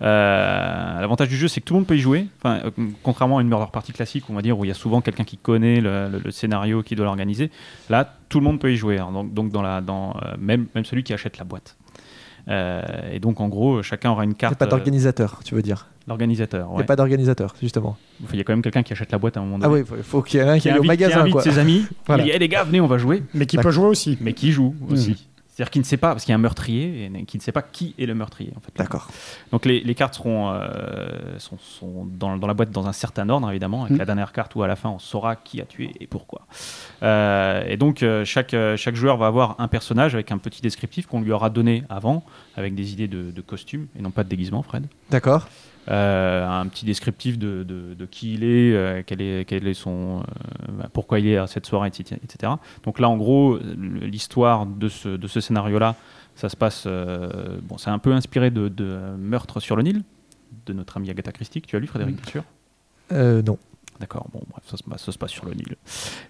Euh, 0.00 1.00
L'avantage 1.00 1.28
du 1.28 1.36
jeu, 1.36 1.48
c'est 1.48 1.60
que 1.60 1.66
tout 1.66 1.74
le 1.74 1.80
monde 1.80 1.86
peut 1.86 1.96
y 1.96 2.00
jouer. 2.00 2.26
Enfin, 2.38 2.60
euh, 2.64 2.70
contrairement 3.02 3.38
à 3.38 3.42
une 3.42 3.48
murder 3.48 3.66
party 3.72 3.92
classique, 3.92 4.24
on 4.30 4.34
va 4.34 4.42
dire, 4.42 4.58
où 4.58 4.64
il 4.64 4.68
y 4.68 4.70
a 4.70 4.74
souvent 4.74 5.00
quelqu'un 5.00 5.24
qui 5.24 5.36
connaît 5.36 5.80
le, 5.80 6.08
le- 6.08 6.20
le 6.24 6.30
scénario, 6.30 6.82
qui 6.82 6.94
doit 6.94 7.04
l'organiser. 7.06 7.50
Là, 7.90 8.14
tout 8.28 8.38
le 8.40 8.44
monde 8.44 8.60
peut 8.60 8.72
y 8.72 8.76
jouer. 8.76 8.98
hein. 8.98 9.10
donc, 9.12 9.34
donc 9.34 9.50
dans 9.50 9.62
la, 9.62 9.80
dans, 9.80 10.10
euh, 10.22 10.34
même, 10.38 10.66
même 10.74 10.84
celui 10.84 11.02
qui 11.02 11.12
achète 11.12 11.38
la 11.38 11.44
boîte. 11.44 11.76
Euh, 12.48 12.80
et 13.12 13.18
donc, 13.20 13.40
en 13.40 13.48
gros, 13.48 13.82
chacun 13.82 14.10
aura 14.10 14.24
une 14.24 14.30
Il 14.30 14.32
n'y 14.32 14.36
a 14.36 14.38
carte. 14.38 14.54
pas 14.58 14.66
d'organisateur, 14.66 15.40
tu 15.44 15.54
veux 15.54 15.62
dire. 15.62 15.86
L'organisateur. 16.06 16.66
Il 16.68 16.70
n'y 16.70 16.76
ouais. 16.78 16.82
a 16.84 16.86
pas 16.86 16.96
d'organisateur, 16.96 17.54
justement. 17.60 17.98
Il 18.32 18.38
y 18.38 18.40
a 18.40 18.44
quand 18.44 18.54
même 18.54 18.62
quelqu'un 18.62 18.82
qui 18.82 18.94
achète 18.94 19.12
la 19.12 19.18
boîte 19.18 19.36
à 19.36 19.40
un 19.40 19.42
moment 19.44 19.58
Ah 19.60 19.68
donné. 19.68 19.82
oui, 19.82 19.86
faut- 19.86 20.02
faut 20.02 20.22
qu'il 20.22 20.40
y 20.40 20.42
en 20.42 20.46
ait 20.46 20.50
un 20.52 20.58
qui 20.58 20.68
aille 20.70 20.74
au 20.78 20.78
invite, 20.78 20.92
qui 20.92 21.02
magasin, 21.04 21.20
invite 21.20 21.32
quoi. 21.34 21.42
ses 21.42 21.58
amis. 21.58 21.84
Voilà. 22.06 22.22
Il 22.24 22.26
dit, 22.26 22.32
Eh, 22.34 22.38
les 22.38 22.48
gars, 22.48 22.64
venez, 22.64 22.80
on 22.80 22.86
va 22.86 22.96
jouer. 22.96 23.22
Mais 23.34 23.44
qui 23.44 23.58
peut 23.58 23.70
jouer 23.70 23.86
aussi. 23.88 24.16
Mais 24.22 24.32
qui 24.32 24.52
joue 24.52 24.74
aussi. 24.90 25.10
Mhm. 25.10 25.16
C'est-à-dire 25.58 25.72
qui 25.72 25.80
ne 25.80 25.84
sait 25.84 25.96
pas, 25.96 26.12
parce 26.12 26.24
qu'il 26.24 26.30
y 26.30 26.34
a 26.34 26.36
un 26.36 26.40
meurtrier, 26.40 27.10
et 27.12 27.24
qui 27.24 27.36
ne 27.36 27.42
sait 27.42 27.50
pas 27.50 27.62
qui 27.62 27.92
est 27.98 28.06
le 28.06 28.14
meurtrier. 28.14 28.52
En 28.56 28.60
fait. 28.60 28.70
D'accord. 28.76 29.08
Donc 29.50 29.66
les, 29.66 29.80
les 29.80 29.94
cartes 29.96 30.14
seront, 30.14 30.52
euh, 30.52 31.36
sont, 31.38 31.58
sont 31.58 32.06
dans, 32.06 32.36
dans 32.36 32.46
la 32.46 32.54
boîte 32.54 32.70
dans 32.70 32.86
un 32.86 32.92
certain 32.92 33.28
ordre, 33.28 33.50
évidemment. 33.50 33.82
Avec 33.82 33.96
Mm. 33.96 33.98
la 33.98 34.04
dernière 34.04 34.32
carte 34.32 34.54
où 34.54 34.62
à 34.62 34.68
la 34.68 34.76
fin 34.76 34.88
on 34.88 35.00
saura 35.00 35.34
qui 35.34 35.60
a 35.60 35.64
tué 35.64 35.90
et 35.98 36.06
pourquoi. 36.06 36.42
Euh, 37.02 37.64
et 37.66 37.76
donc 37.76 38.04
euh, 38.04 38.24
chaque, 38.24 38.54
euh, 38.54 38.76
chaque 38.76 38.94
joueur 38.94 39.16
va 39.16 39.26
avoir 39.26 39.56
un 39.58 39.66
personnage 39.66 40.14
avec 40.14 40.30
un 40.30 40.38
petit 40.38 40.62
descriptif 40.62 41.06
qu'on 41.06 41.22
lui 41.22 41.32
aura 41.32 41.50
donné 41.50 41.82
avant, 41.88 42.24
avec 42.56 42.76
des 42.76 42.92
idées 42.92 43.08
de, 43.08 43.32
de 43.32 43.40
costume 43.40 43.88
et 43.98 44.02
non 44.02 44.12
pas 44.12 44.22
de 44.22 44.28
déguisement, 44.28 44.62
Fred. 44.62 44.86
D'accord. 45.10 45.48
Euh, 45.90 46.46
un 46.46 46.66
petit 46.66 46.84
descriptif 46.84 47.38
de, 47.38 47.62
de- 47.62 47.94
de 47.94 48.04
qui 48.06 48.34
il 48.34 48.44
est, 48.44 48.74
euh, 48.74 49.02
quel 49.06 49.22
est, 49.22 49.46
quel 49.46 49.66
est 49.66 49.72
son, 49.74 50.18
euh, 50.20 50.72
bah, 50.72 50.88
pourquoi 50.92 51.18
il 51.18 51.26
est 51.28 51.38
à 51.38 51.46
cette 51.46 51.64
soirée, 51.64 51.88
etc. 51.88 52.52
Donc 52.82 52.98
là, 52.98 53.08
en 53.08 53.16
gros, 53.16 53.58
l'histoire 53.58 54.66
de 54.66 54.88
ce, 54.88 55.08
de 55.08 55.26
ce 55.26 55.40
scénario-là, 55.40 55.94
ça 56.34 56.48
se 56.50 56.56
passe. 56.56 56.86
bon, 56.86 57.78
c'est 57.78 57.90
un 57.90 57.98
peu 57.98 58.12
inspiré 58.12 58.50
de, 58.50 58.70
Meurtre 59.18 59.60
sur 59.60 59.76
le 59.76 59.82
Nil, 59.82 60.02
de 60.66 60.72
notre 60.72 60.98
ami 60.98 61.08
Agatha 61.10 61.32
Christie, 61.32 61.62
que 61.62 61.66
tu 61.66 61.76
as 61.76 61.78
lu, 61.78 61.86
Frédéric, 61.86 62.16
bien 62.16 62.30
sûr. 62.30 62.44
Non. 63.10 63.58
D'accord, 64.00 64.28
bon, 64.32 64.40
bref, 64.48 64.62
ça 64.70 64.76
se, 64.76 64.84
passe- 64.84 65.02
ça 65.04 65.10
se 65.10 65.18
passe 65.18 65.32
sur 65.32 65.44
le 65.44 65.54
Nil. 65.54 65.74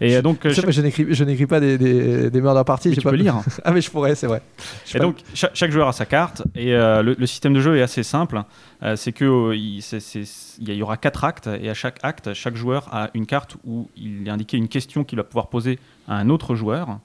Et 0.00 0.22
donc, 0.22 0.46
euh, 0.46 0.54
chaque- 0.54 0.70
je 0.70 0.80
n'écris, 0.80 1.06
je 1.10 1.22
n'écris 1.24 1.46
pas 1.46 1.60
des, 1.60 1.76
des, 1.76 2.30
des 2.30 2.40
murder 2.40 2.62
parties. 2.64 2.88
mais 2.88 2.94
tu 2.96 3.02
pas... 3.02 3.10
peux 3.10 3.16
lire. 3.16 3.36
ah, 3.64 3.72
mais 3.72 3.82
je 3.82 3.90
pourrais, 3.90 4.14
c'est 4.14 4.26
vrai. 4.26 4.40
Je 4.86 4.96
Et 4.96 5.00
donc, 5.00 5.16
cha- 5.34 5.50
chaque, 5.52 5.70
joueur 5.70 5.86
a 5.88 5.92
sa 5.92 6.06
carte, 6.06 6.42
et 6.54 6.72
euh, 6.74 7.02
le, 7.02 7.14
le 7.18 7.26
système 7.26 7.52
de 7.52 7.60
jeu 7.60 7.76
est 7.76 7.82
assez 7.82 8.02
simple. 8.02 8.42
Euh, 8.82 8.96
c'est 8.96 9.12
que 9.12 9.24
euh, 9.26 9.54
il, 9.56 9.82
c'est- 9.82 10.00
c'est- 10.00 10.24
il 10.60 10.66
y, 10.66 10.70
a- 10.70 10.74
il 10.74 10.78
y 10.78 10.82
aura 10.82 10.96
quatre 10.96 11.24
actes, 11.24 11.46
et 11.60 11.68
à 11.68 11.74
chaque 11.74 11.98
acte, 12.02 12.32
chaque 12.32 12.56
joueur 12.56 12.88
a 12.94 13.10
une 13.12 13.26
carte 13.26 13.56
où 13.66 13.90
il 13.98 14.26
est 14.26 14.30
indiqué 14.30 14.56
une 14.56 14.68
question 14.68 15.04
qu'il 15.04 15.18
va 15.18 15.24
pouvoir 15.24 15.48
poser 15.48 15.78
à 16.08 16.16
un 16.16 16.30
autre 16.30 16.54
joueur. 16.54 16.98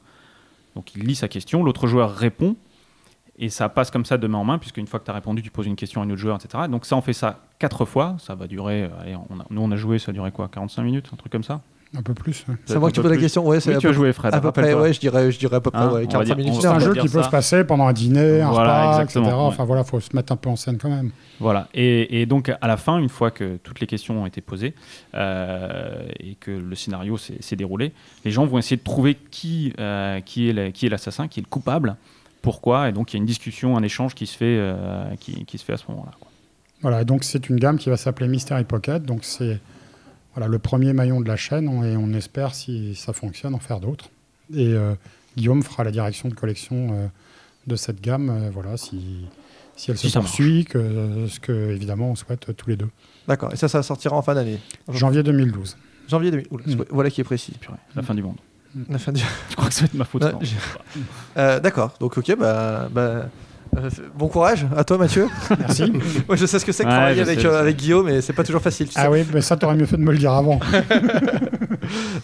Donc, 0.75 0.95
il 0.95 1.03
lit 1.03 1.16
sa 1.16 1.27
question, 1.27 1.61
l'autre 1.64 1.88
joueur 1.88 2.16
répond, 2.16 2.56
et 3.37 3.49
ça 3.49 3.67
passe 3.69 3.89
comme 3.91 4.05
ça 4.05 4.17
de 4.17 4.27
main 4.27 4.37
en 4.37 4.43
main, 4.43 4.57
puisque 4.59 4.77
une 4.77 4.87
fois 4.87 4.99
que 4.99 5.05
tu 5.05 5.11
as 5.11 5.15
répondu, 5.15 5.41
tu 5.41 5.49
poses 5.51 5.65
une 5.67 5.75
question 5.75 6.01
à 6.01 6.05
un 6.05 6.09
autre 6.09 6.19
joueur, 6.19 6.37
etc. 6.43 6.65
Donc, 6.69 6.85
ça, 6.85 6.95
on 6.95 7.01
fait 7.01 7.13
ça 7.13 7.39
quatre 7.59 7.85
fois. 7.85 8.15
Ça 8.19 8.35
va 8.35 8.47
durer, 8.47 8.83
euh, 8.83 8.89
allez, 9.01 9.15
on 9.15 9.39
a- 9.39 9.45
nous, 9.49 9.61
on 9.61 9.71
a 9.71 9.75
joué, 9.75 9.97
ça 9.99 10.11
a 10.11 10.13
duré 10.13 10.31
quoi 10.31 10.47
45 10.49 10.83
minutes, 10.83 11.09
un 11.13 11.17
truc 11.17 11.31
comme 11.31 11.43
ça? 11.43 11.61
Un 11.95 12.01
peu 12.01 12.15
plus. 12.15 12.43
ouais. 12.49 12.55
c'est 12.65 12.79
moi 12.79 12.89
qui 12.89 12.99
pose 13.01 13.11
la 13.11 13.17
question. 13.17 13.45
Ouais, 13.45 13.59
c'est 13.59 13.71
Oui, 13.75 13.77
tu 13.79 13.87
as 13.87 13.91
joué, 13.91 14.11
Fred. 14.13 14.33
À 14.33 14.41
peu 14.41 14.51
près, 14.51 14.73
ouais, 14.73 14.93
je 14.93 14.99
dirais, 14.99 15.31
je 15.31 15.37
dirais 15.37 15.57
à 15.57 15.61
peu 15.61 15.69
près 15.69 15.79
Hein, 15.79 15.89
ouais, 15.91 15.91
on 15.91 16.01
va 16.01 16.05
45 16.07 16.25
dire- 16.25 16.37
minutes. 16.45 16.61
C'est 16.61 16.67
un 16.67 16.79
jeu 16.79 16.95
qui 16.95 17.07
peut 17.07 17.21
se 17.21 17.29
passer 17.29 17.63
pendant 17.65 17.85
un 17.85 17.93
dîner, 17.93 18.41
un 18.41 18.49
Voilà, 18.49 18.93
repas, 18.93 19.03
etc. 19.03 19.19
ouais. 19.19 19.31
Enfin 19.31 19.63
voilà, 19.63 19.83
faut 19.83 19.99
se 19.99 20.15
mettre 20.15 20.33
un 20.33 20.35
peu 20.35 20.49
en 20.49 20.55
scène 20.55 20.79
quand 20.79 20.89
même. 20.89 21.11
Voilà. 21.39 21.67
Et, 21.75 22.19
et 22.21 22.25
donc, 22.25 22.49
à 22.59 22.67
la 22.67 22.77
fin, 22.77 22.97
une 22.97 23.09
fois 23.09 23.29
que 23.29 23.57
toutes 23.57 23.79
les 23.79 23.85
questions 23.85 24.23
ont 24.23 24.25
été 24.25 24.41
posées 24.41 24.73
euh, 25.13 26.07
et 26.19 26.35
que 26.35 26.49
le 26.51 26.75
scénario 26.75 27.17
s'est 27.17 27.55
déroulé, 27.55 27.93
les 28.25 28.31
gens 28.31 28.45
vont 28.45 28.57
essayer 28.57 28.77
de 28.77 28.83
trouver 28.83 29.15
qui, 29.31 29.73
euh, 29.79 30.19
qui 30.21 30.49
est 30.49 30.53
la- 30.53 30.71
qui 30.71 30.87
est 30.87 30.89
l'assassin, 30.89 31.27
qui 31.27 31.39
est 31.39 31.43
le 31.43 31.49
coupable, 31.49 31.95
pourquoi. 32.43 32.89
Et 32.89 32.91
donc, 32.91 33.11
il 33.11 33.15
y 33.15 33.17
a 33.17 33.22
une 33.22 33.25
discussion, 33.25 33.75
un 33.75 33.81
échange 33.81 34.13
qui 34.13 34.27
se 34.27 34.38
fait, 34.38 34.57
euh, 34.59 35.15
qui, 35.19 35.45
qui 35.45 35.57
se 35.57 35.65
fait 35.65 35.73
à 35.73 35.77
ce 35.77 35.85
moment-là. 35.89 36.11
quoi. 36.19 36.30
Voilà, 36.83 37.01
et 37.01 37.05
donc 37.05 37.23
c'est 37.23 37.49
une 37.49 37.55
gamme 37.55 37.77
qui 37.80 37.89
va 37.89 37.97
s'appeler 37.97 38.27
Mystery 38.27 38.65
Pocket. 38.65 39.03
Donc 39.03 39.23
c'est 39.23 39.59
voilà, 40.35 40.47
le 40.47 40.59
premier 40.59 40.91
maillon 40.93 41.22
de 41.22 41.27
la 41.27 41.38
chaîne 41.38 41.65
et 41.83 41.95
on 41.97 42.11
espère, 42.13 42.53
si 42.53 42.93
ça 42.95 43.13
fonctionne, 43.13 43.55
en 43.55 43.59
faire 43.59 43.80
d'autres. 43.80 44.09
Et 44.53 44.67
euh, 44.67 44.93
Guillaume 45.38 45.63
fera 45.63 45.83
la 45.85 45.91
direction 45.91 46.27
de 46.27 46.33
collection 46.33 46.89
euh, 46.91 47.07
de 47.67 47.75
cette 47.77 48.01
gamme, 48.01 48.30
euh, 48.30 48.49
voilà, 48.51 48.75
si, 48.75 49.25
si 49.77 49.91
elle 49.91 49.97
se 49.97 50.09
Si 50.09 50.13
poursuit, 50.13 50.65
que, 50.65 51.25
ce 51.30 51.39
que 51.39 51.72
évidemment 51.72 52.09
on 52.09 52.15
souhaite 52.15 52.49
euh, 52.49 52.53
tous 52.53 52.69
les 52.69 52.75
deux. 52.75 52.89
D'accord. 53.30 53.53
Et 53.53 53.55
ça, 53.55 53.69
ça 53.69 53.81
sortira 53.81 54.17
en 54.17 54.22
fin 54.22 54.35
d'année? 54.35 54.59
Janvier 54.89 55.23
2012. 55.23 55.77
Janvier 56.09 56.31
2000. 56.31 56.47
Oula, 56.51 56.63
Mm. 56.67 56.83
Voilà 56.89 57.09
qui 57.09 57.22
est 57.22 57.23
précis. 57.23 57.53
Purée, 57.61 57.77
la 57.95 58.01
fin 58.03 58.13
du 58.13 58.22
monde. 58.22 58.35
La 58.90 58.98
fin 58.98 59.11
du- 59.11 59.22
Je 59.50 59.56
crois 59.56 59.68
que 59.69 59.74
ça 59.74 59.82
va 59.82 59.85
être 59.85 59.93
ma 59.93 60.06
faute. 60.06 60.22
Non. 60.24 60.40
Euh, 61.38 61.60
D'accord. 61.60 61.93
Donc, 62.00 62.18
ok, 62.18 62.35
bah. 62.38 62.88
bah, 62.92 63.26
euh, 63.77 63.90
bon 64.18 64.27
courage 64.27 64.66
à 64.76 64.84
toi, 64.84 64.98
Mathieu. 64.98 65.27
Merci. 65.60 65.92
Moi, 66.27 66.35
je 66.38 66.45
sais 66.45 66.60
ce 66.60 66.66
que 66.66 66.72
c'est 66.72 66.84
que 66.84 66.90
Ouais, 66.90 66.93
travailler 66.95 67.22
avec, 67.22 67.43
euh, 67.45 67.60
avec 67.60 67.77
Guillaume, 67.77 68.10
et 68.10 68.22
c'est 68.22 68.34
pas 68.34 68.43
toujours 68.43 68.61
facile. 68.61 68.88
tu 68.88 68.93
sais. 68.93 69.00
ah 69.02 69.10
oui, 69.11 69.24
mais 69.34 69.42
ça 69.42 69.56
t'aurais 69.58 69.76
mieux 69.76 69.85
fait 69.85 69.98
de 69.98 70.02
me 70.02 70.11
le 70.11 70.18
dire 70.18 70.32
avant. 70.34 70.60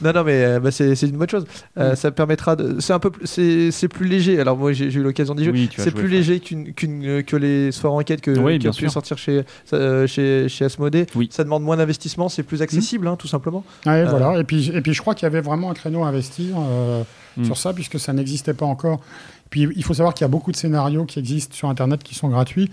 Non, 0.01 0.13
non, 0.13 0.23
mais 0.23 0.41
euh, 0.43 0.59
bah, 0.61 0.71
c'est 0.71 0.95
c'est 0.95 1.07
une 1.07 1.17
bonne 1.17 1.29
chose. 1.29 1.45
Euh, 1.77 1.93
Ça 1.95 2.11
permettra 2.11 2.55
de. 2.55 2.79
C'est 2.79 2.93
un 2.93 2.99
peu. 2.99 3.09
plus- 3.11 3.27
C'est 3.27 3.71
c'est 3.71 3.89
plus 3.89 4.07
léger. 4.07 4.39
Alors, 4.39 4.55
moi, 4.57 4.71
j'ai 4.71 4.89
j'ai 4.89 4.99
eu 4.99 5.03
l'occasion 5.03 5.35
d'y 5.35 5.43
jouer. 5.43 5.53
Oui, 5.53 5.69
c'est 5.77 5.91
plus 5.91 6.07
léger 6.07 6.39
qu'une 6.39 6.73
qu'une- 6.73 7.05
euh, 7.05 7.21
que 7.21 7.35
les 7.35 7.71
soirées 7.73 7.95
enquêtes 7.97 8.21
que, 8.21 8.31
Oui, 8.31 8.53
qui 8.53 8.59
bien 8.59 8.71
ont 8.71 8.73
pu 8.73 8.87
sortir 8.89 9.17
chez, 9.17 9.43
euh, 9.73 10.07
chez, 10.07 10.47
chez 10.47 10.65
Asmodée. 10.65 11.05
Oui. 11.15 11.27
Ça 11.31 11.43
demande 11.43 11.63
moins 11.63 11.75
d'investissement, 11.77 12.29
c'est 12.29 12.43
plus 12.43 12.61
accessible, 12.61 13.07
hein, 13.07 13.17
tout 13.17 13.27
simplement. 13.27 13.63
Ouais, 13.85 13.91
Euh. 14.03 14.05
voilà. 14.09 14.39
Et 14.39 14.43
puis, 14.45 14.71
et 14.73 14.81
puis 14.81 14.93
je 14.93 15.01
crois 15.01 15.13
qu'il 15.13 15.23
y 15.23 15.27
avait 15.27 15.41
vraiment 15.41 15.69
un 15.69 15.73
créneau 15.73 16.03
à 16.03 16.07
investir 16.07 16.55
euh, 16.57 17.03
Mm. 17.37 17.45
sur 17.45 17.57
ça, 17.57 17.73
puisque 17.73 17.99
ça 17.99 18.11
n'existait 18.11 18.55
pas 18.55 18.65
encore. 18.65 19.01
Puis 19.49 19.67
il 19.75 19.83
faut 19.83 19.93
savoir 19.93 20.13
qu'il 20.13 20.23
y 20.23 20.25
a 20.25 20.29
beaucoup 20.29 20.51
de 20.51 20.57
scénarios 20.57 21.05
qui 21.05 21.19
existent 21.19 21.55
sur 21.55 21.69
Internet 21.69 22.03
qui 22.03 22.13
sont 22.15 22.29
gratuits. 22.29 22.69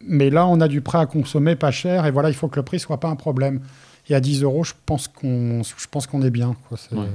Mais 0.00 0.30
là, 0.30 0.46
on 0.46 0.60
a 0.60 0.68
du 0.68 0.80
prêt 0.80 0.98
à 0.98 1.06
consommer 1.06 1.56
pas 1.56 1.70
cher. 1.70 2.06
Et 2.06 2.10
voilà, 2.10 2.28
il 2.28 2.34
faut 2.34 2.48
que 2.48 2.56
le 2.56 2.62
prix 2.62 2.78
soit 2.78 3.00
pas 3.00 3.08
un 3.08 3.16
problème. 3.16 3.60
Et 4.08 4.14
à 4.14 4.20
10 4.20 4.42
euros, 4.42 4.64
je 4.64 4.74
pense 4.86 5.08
qu'on 5.08 5.62
je 5.62 5.86
pense 5.90 6.06
qu'on 6.06 6.22
est 6.22 6.30
bien. 6.30 6.54
Quoi. 6.68 6.78
C'est- 6.78 6.94
Ouais. 6.94 7.06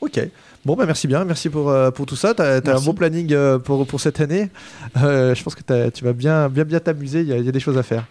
Ok. 0.00 0.20
Bon, 0.66 0.76
bah 0.76 0.84
merci 0.86 1.06
bien. 1.06 1.24
Merci 1.24 1.48
pour, 1.48 1.70
euh, 1.70 1.90
pour 1.90 2.04
tout 2.04 2.16
ça. 2.16 2.34
Tu 2.34 2.42
as, 2.42 2.56
un 2.56 2.80
beau 2.80 2.92
planning 2.92 3.32
euh, 3.32 3.58
pour, 3.58 3.86
pour 3.86 4.00
cette 4.00 4.20
année. 4.20 4.50
Euh, 4.98 5.34
je 5.34 5.42
pense 5.42 5.54
que 5.54 5.88
tu 5.90 6.04
vas 6.04 6.12
bien 6.12 6.48
bien, 6.50 6.64
bien 6.64 6.78
t'amuser. 6.80 7.20
Il 7.22 7.26
y, 7.28 7.42
y 7.42 7.48
a 7.48 7.52
des 7.52 7.60
choses 7.60 7.78
à 7.78 7.82
faire. 7.82 8.04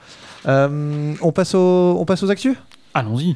Euh, 0.48 1.14
on, 1.22 1.32
passe 1.32 1.54
au, 1.56 1.96
on 2.00 2.06
passe 2.06 2.24
aux 2.24 2.32
actus? 2.32 2.58
Allons-y. 2.94 3.36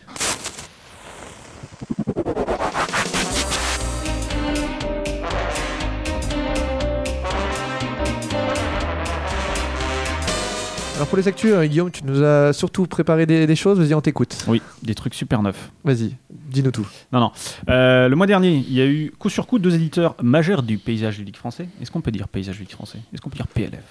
Alors, 10.98 11.08
pour 11.10 11.18
les 11.20 11.28
actus, 11.28 11.52
euh, 11.54 11.66
Guillaume, 11.68 11.92
tu 11.92 12.04
nous 12.06 12.24
as 12.24 12.54
surtout 12.54 12.88
préparé 12.88 13.28
des, 13.28 13.46
des 13.46 13.56
choses. 13.56 13.80
Vas-y, 13.80 13.94
on 13.94 14.02
t'écoute. 14.02 14.36
Oui, 14.48 14.62
des 14.82 14.96
trucs 14.96 15.14
super 15.14 15.44
neufs. 15.44 15.70
Vas-y, 15.84 16.16
dis-nous 16.50 16.72
tout. 16.72 16.88
Non, 17.12 17.20
non. 17.20 17.32
Euh, 17.70 18.08
le 18.10 18.16
mois 18.16 18.26
dernier, 18.26 18.56
il 18.56 18.74
y 18.74 18.82
a 18.82 18.88
eu 18.88 19.12
coup 19.20 19.30
sur 19.30 19.46
coup 19.46 19.60
deux 19.60 19.76
éditeurs 19.76 20.16
majeurs 20.24 20.64
du 20.64 20.80
paysage 20.80 21.20
ludique 21.20 21.38
français. 21.38 21.70
Est-ce 21.82 21.92
qu'on 21.92 22.02
peut 22.02 22.10
dire 22.12 22.28
paysage 22.28 22.58
ludique 22.58 22.74
français? 22.74 22.98
Est-ce 23.14 23.22
qu'on 23.22 23.30
peut 23.30 23.36
dire 23.38 23.46
PLF 23.48 23.84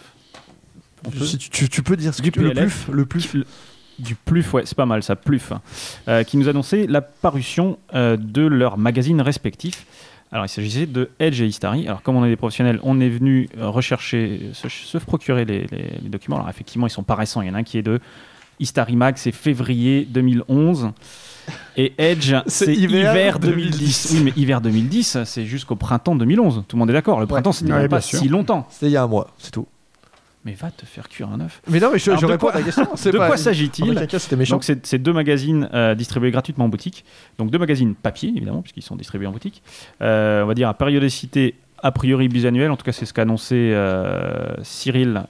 On 1.07 1.11
peut 1.11 1.25
Si 1.25 1.39
tu, 1.39 1.49
tu- 1.49 1.69
tu 1.69 1.83
peux 1.85 1.97
dire 1.97 2.13
ce 2.13 2.19
que 2.19 2.25
Du 2.25 2.33
tu 2.33 2.41
veux. 2.41 2.49
Le 2.49 2.55
PLF. 2.55 2.89
Le 2.93 3.07
plus. 3.07 3.35
Le- 3.35 3.47
Du 3.99 4.15
pluf, 4.15 4.53
ouais, 4.53 4.63
c'est 4.67 4.77
pas 4.77 4.85
mal 4.85 5.03
ça, 5.03 5.17
pluf, 5.17 5.53
hein. 5.53 5.63
Euh, 6.09 6.23
qui 6.23 6.37
nous 6.37 6.49
annonçait 6.51 6.87
la 6.87 7.01
parution 7.01 7.79
euh, 7.95 8.19
de 8.19 8.43
leurs 8.43 8.77
magazines 8.77 9.23
respectifs. 9.23 9.87
Alors, 10.33 10.45
il 10.45 10.49
s'agissait 10.49 10.87
de 10.87 11.11
Edge 11.21 11.41
et 11.41 11.47
Istari. 11.47 11.87
Alors, 11.87 12.03
comme 12.03 12.17
on 12.17 12.25
est 12.25 12.29
des 12.29 12.37
professionnels, 12.37 12.81
on 12.83 13.01
est 13.01 13.09
venu 13.09 13.49
euh, 13.59 13.69
rechercher, 13.69 14.51
se, 14.55 14.69
se 14.69 14.99
procurer 14.99 15.45
les, 15.45 15.67
les- 15.71 15.99
les 16.03 16.09
documents. 16.09 16.37
Alors, 16.37 16.49
effectivement, 16.51 16.87
ils 16.87 16.91
sont 16.91 17.05
pas 17.05 17.15
récents. 17.15 17.43
Il 17.43 17.49
y 17.49 17.51
en 17.51 17.55
a 17.55 17.59
un 17.59 17.63
qui 17.63 17.79
est 17.79 17.83
de 17.83 18.01
Istari 18.59 18.97
Mag, 18.97 19.17
c'est 19.19 19.33
février 19.33 20.05
2011. 20.11 20.91
Et 21.77 21.93
Edge, 21.99 22.35
C'est 22.49 22.75
hiver 22.75 23.13
hiver, 23.13 23.39
2010. 23.39 23.71
2010. 23.79 24.09
Oui, 24.15 24.21
mais 24.25 24.33
hiver 24.37 24.61
2010, 24.61 25.19
c'est 25.25 25.47
jusqu'au 25.47 25.77
printemps 25.77 26.17
2011. 26.17 26.65
Tout 26.67 26.77
le 26.77 26.81
monde 26.81 26.91
est 26.91 26.95
d'accord. 26.95 27.21
Le 27.21 27.27
printemps, 27.27 27.53
c'était 27.53 27.71
Ouais, 27.71 27.79
même 27.79 27.87
bien 27.89 27.97
pas 27.99 28.01
sûr. 28.01 28.19
si 28.19 28.29
longtemps. 28.29 28.67
C'était 28.71 28.87
il 28.87 28.93
y 28.93 28.97
a 28.97 29.05
un 29.05 29.07
mois, 29.07 29.29
c'est 29.39 29.53
tout. 29.53 29.67
Mais 30.47 30.55
va 30.55 30.71
te 30.71 30.87
faire 30.87 31.09
cuire 31.09 31.29
un 31.29 31.41
œuf. 31.41 31.61
Mais 31.69 31.81
non, 31.81 31.91
mais 31.93 31.99
je, 31.99 32.09
Alors, 32.09 32.21
je 32.21 32.27
de 32.27 32.31
réponds 32.33 32.47
quoi- 32.47 32.55
à 32.55 32.59
la 32.61 32.65
question. 32.65 32.85
De 32.85 33.19
pas- 33.19 33.27
quoi 33.27 33.37
s'agit-il 33.37 33.95
donc 34.49 34.65
c'est 34.65 34.99
deux 34.99 35.13
magazines 35.13 35.69
euh, 35.75 35.95
distribués 35.97 36.31
gratuitement 36.31 36.65
en 36.67 36.69
boutique. 36.69 37.05
Donc 37.39 37.51
deux 37.51 37.59
magazines 37.59 37.95
papier 37.97 38.33
évidemment 38.35 38.63
puisqu'ils 38.63 38.83
sont 38.83 38.97
distribués 38.97 39.27
en 39.27 39.33
boutique. 39.33 39.61
Euh, 40.03 40.45
on 40.45 40.47
va 40.47 40.55
dire 40.55 40.69
à 40.69 40.75
périodicité 40.75 41.57
a 41.83 41.91
priori 41.93 42.29
bisannuelle. 42.29 42.71
En 42.71 42.77
tout 42.77 42.85
cas 42.85 42.93
c'est 42.93 43.07
ce 43.07 43.13
qu'a 43.13 43.23
annoncé 43.23 43.55
euh, 43.75 44.55
Cyril 44.63 45.25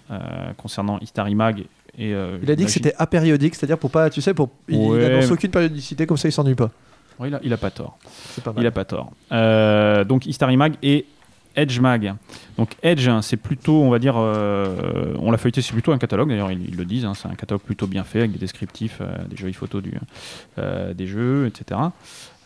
concernant 0.59 0.99
Istari 1.01 1.35
Mag. 1.35 1.65
Et, 1.99 2.12
euh, 2.15 2.36
Il 2.43 2.51
a 2.51 2.57
dit 2.57 2.67
que 2.67 2.70
c'était 2.70 2.95
apériodique, 2.99 3.55
c'est-à-dire 3.55 3.78
pour 3.78 3.91
pas, 3.91 4.11
tu 4.11 4.20
sais, 4.20 4.35
pour 4.35 4.51
il 4.69 4.77
Ouais. 4.77 5.07
annonce 5.07 5.31
aucune 5.31 5.51
périodicité, 5.51 6.05
comme 6.07 6.19
ça 6.19 6.28
il 6.28 6.33
s'ennuie 6.33 6.55
pas. 6.55 6.70
Oui, 7.19 7.28
il, 7.28 7.35
a, 7.35 7.41
il 7.43 7.51
a 7.55 7.57
pas 7.57 7.70
tort. 7.70 7.97
Pas 8.45 8.53
mal. 8.53 8.62
Il 8.62 8.67
a 8.67 8.70
pas 8.70 8.85
tort. 8.85 9.12
Euh, 9.33 10.05
donc 10.05 10.27
History 10.27 10.59
Mag 10.59 10.75
et 10.83 11.07
Edge 11.57 11.81
Mag. 11.81 12.15
Donc 12.59 12.76
Edge, 12.83 13.09
hein, 13.09 13.23
c'est 13.23 13.36
plutôt, 13.36 13.83
on 13.83 13.91
va 13.91 13.99
dire, 13.99 14.15
euh, 14.17 15.15
on 15.18 15.31
l'a 15.31 15.39
feuilleté, 15.39 15.62
c'est 15.62 15.73
plutôt 15.73 15.93
un 15.93 15.99
catalogue. 15.99 16.28
D'ailleurs, 16.28 16.52
ils, 16.52 16.68
ils 16.68 16.76
le 16.76 16.85
disent. 16.85 17.05
hein, 17.05 17.15
c'est 17.15 17.26
un 17.28 17.35
catalogue 17.35 17.62
plutôt 17.62 17.86
bien 17.86 18.05
fait 18.05 18.20
avec 18.20 18.33
des 18.33 18.39
descriptifs, 18.39 18.99
euh, 19.01 19.07
des 19.28 19.36
jolies 19.36 19.52
photos 19.55 19.83
du, 19.83 19.93
euh, 20.59 20.94
des 20.94 21.07
jeux, 21.07 21.47
etc. 21.47 21.81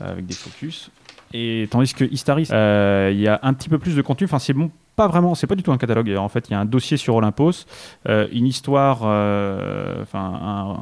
avec 0.01 0.25
des 0.27 0.35
focus. 0.35 0.91
Et 1.33 1.69
tandis 1.71 1.93
que 1.95 2.05
History, 2.05 2.49
euh, 2.51 3.11
il 3.13 3.21
y 3.21 3.29
a 3.29 3.39
un 3.43 3.53
petit 3.55 3.69
peu 3.69 3.79
plus 3.79 3.95
de 3.95 4.03
contenu. 4.03 4.25
Enfin, 4.25 4.39
c'est 4.39 4.53
bon. 4.53 4.71
Pas 4.97 5.07
vraiment, 5.07 5.35
c'est 5.35 5.47
pas 5.47 5.55
du 5.55 5.63
tout 5.63 5.73
un 5.73 5.79
catalogue. 5.79 6.07
D'ailleurs, 6.07 6.25
En 6.25 6.29
fait, 6.29 6.49
il 6.49 6.53
y 6.53 6.55
a 6.55 6.61
un 6.61 6.65
dossier 6.65 6.97
sur 6.97 7.15
Olympos, 7.15 7.53
euh, 8.09 8.27
une 8.33 8.47
histoire, 8.47 9.01
euh, 9.05 10.03
enfin, 10.03 10.19
un, 10.21 10.71
un- 10.73 10.77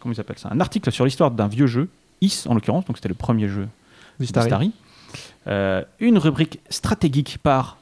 comment 0.00 0.12
il 0.12 0.16
s'appelle 0.16 0.38
ça 0.38 0.48
Un 0.50 0.60
article 0.60 0.90
sur 0.92 1.04
l'histoire 1.04 1.30
d'un 1.30 1.46
vieux 1.48 1.66
jeu, 1.66 1.88
Is 2.20 2.44
en 2.48 2.54
l'occurrence, 2.54 2.84
donc 2.86 2.96
c'était 2.96 3.08
le 3.08 3.14
premier 3.14 3.48
jeu 3.48 3.68
D'Istari. 4.20 4.72
Euh, 5.46 5.82
une 6.00 6.18
rubrique 6.18 6.60
stratégique 6.70 7.38
par, 7.42 7.76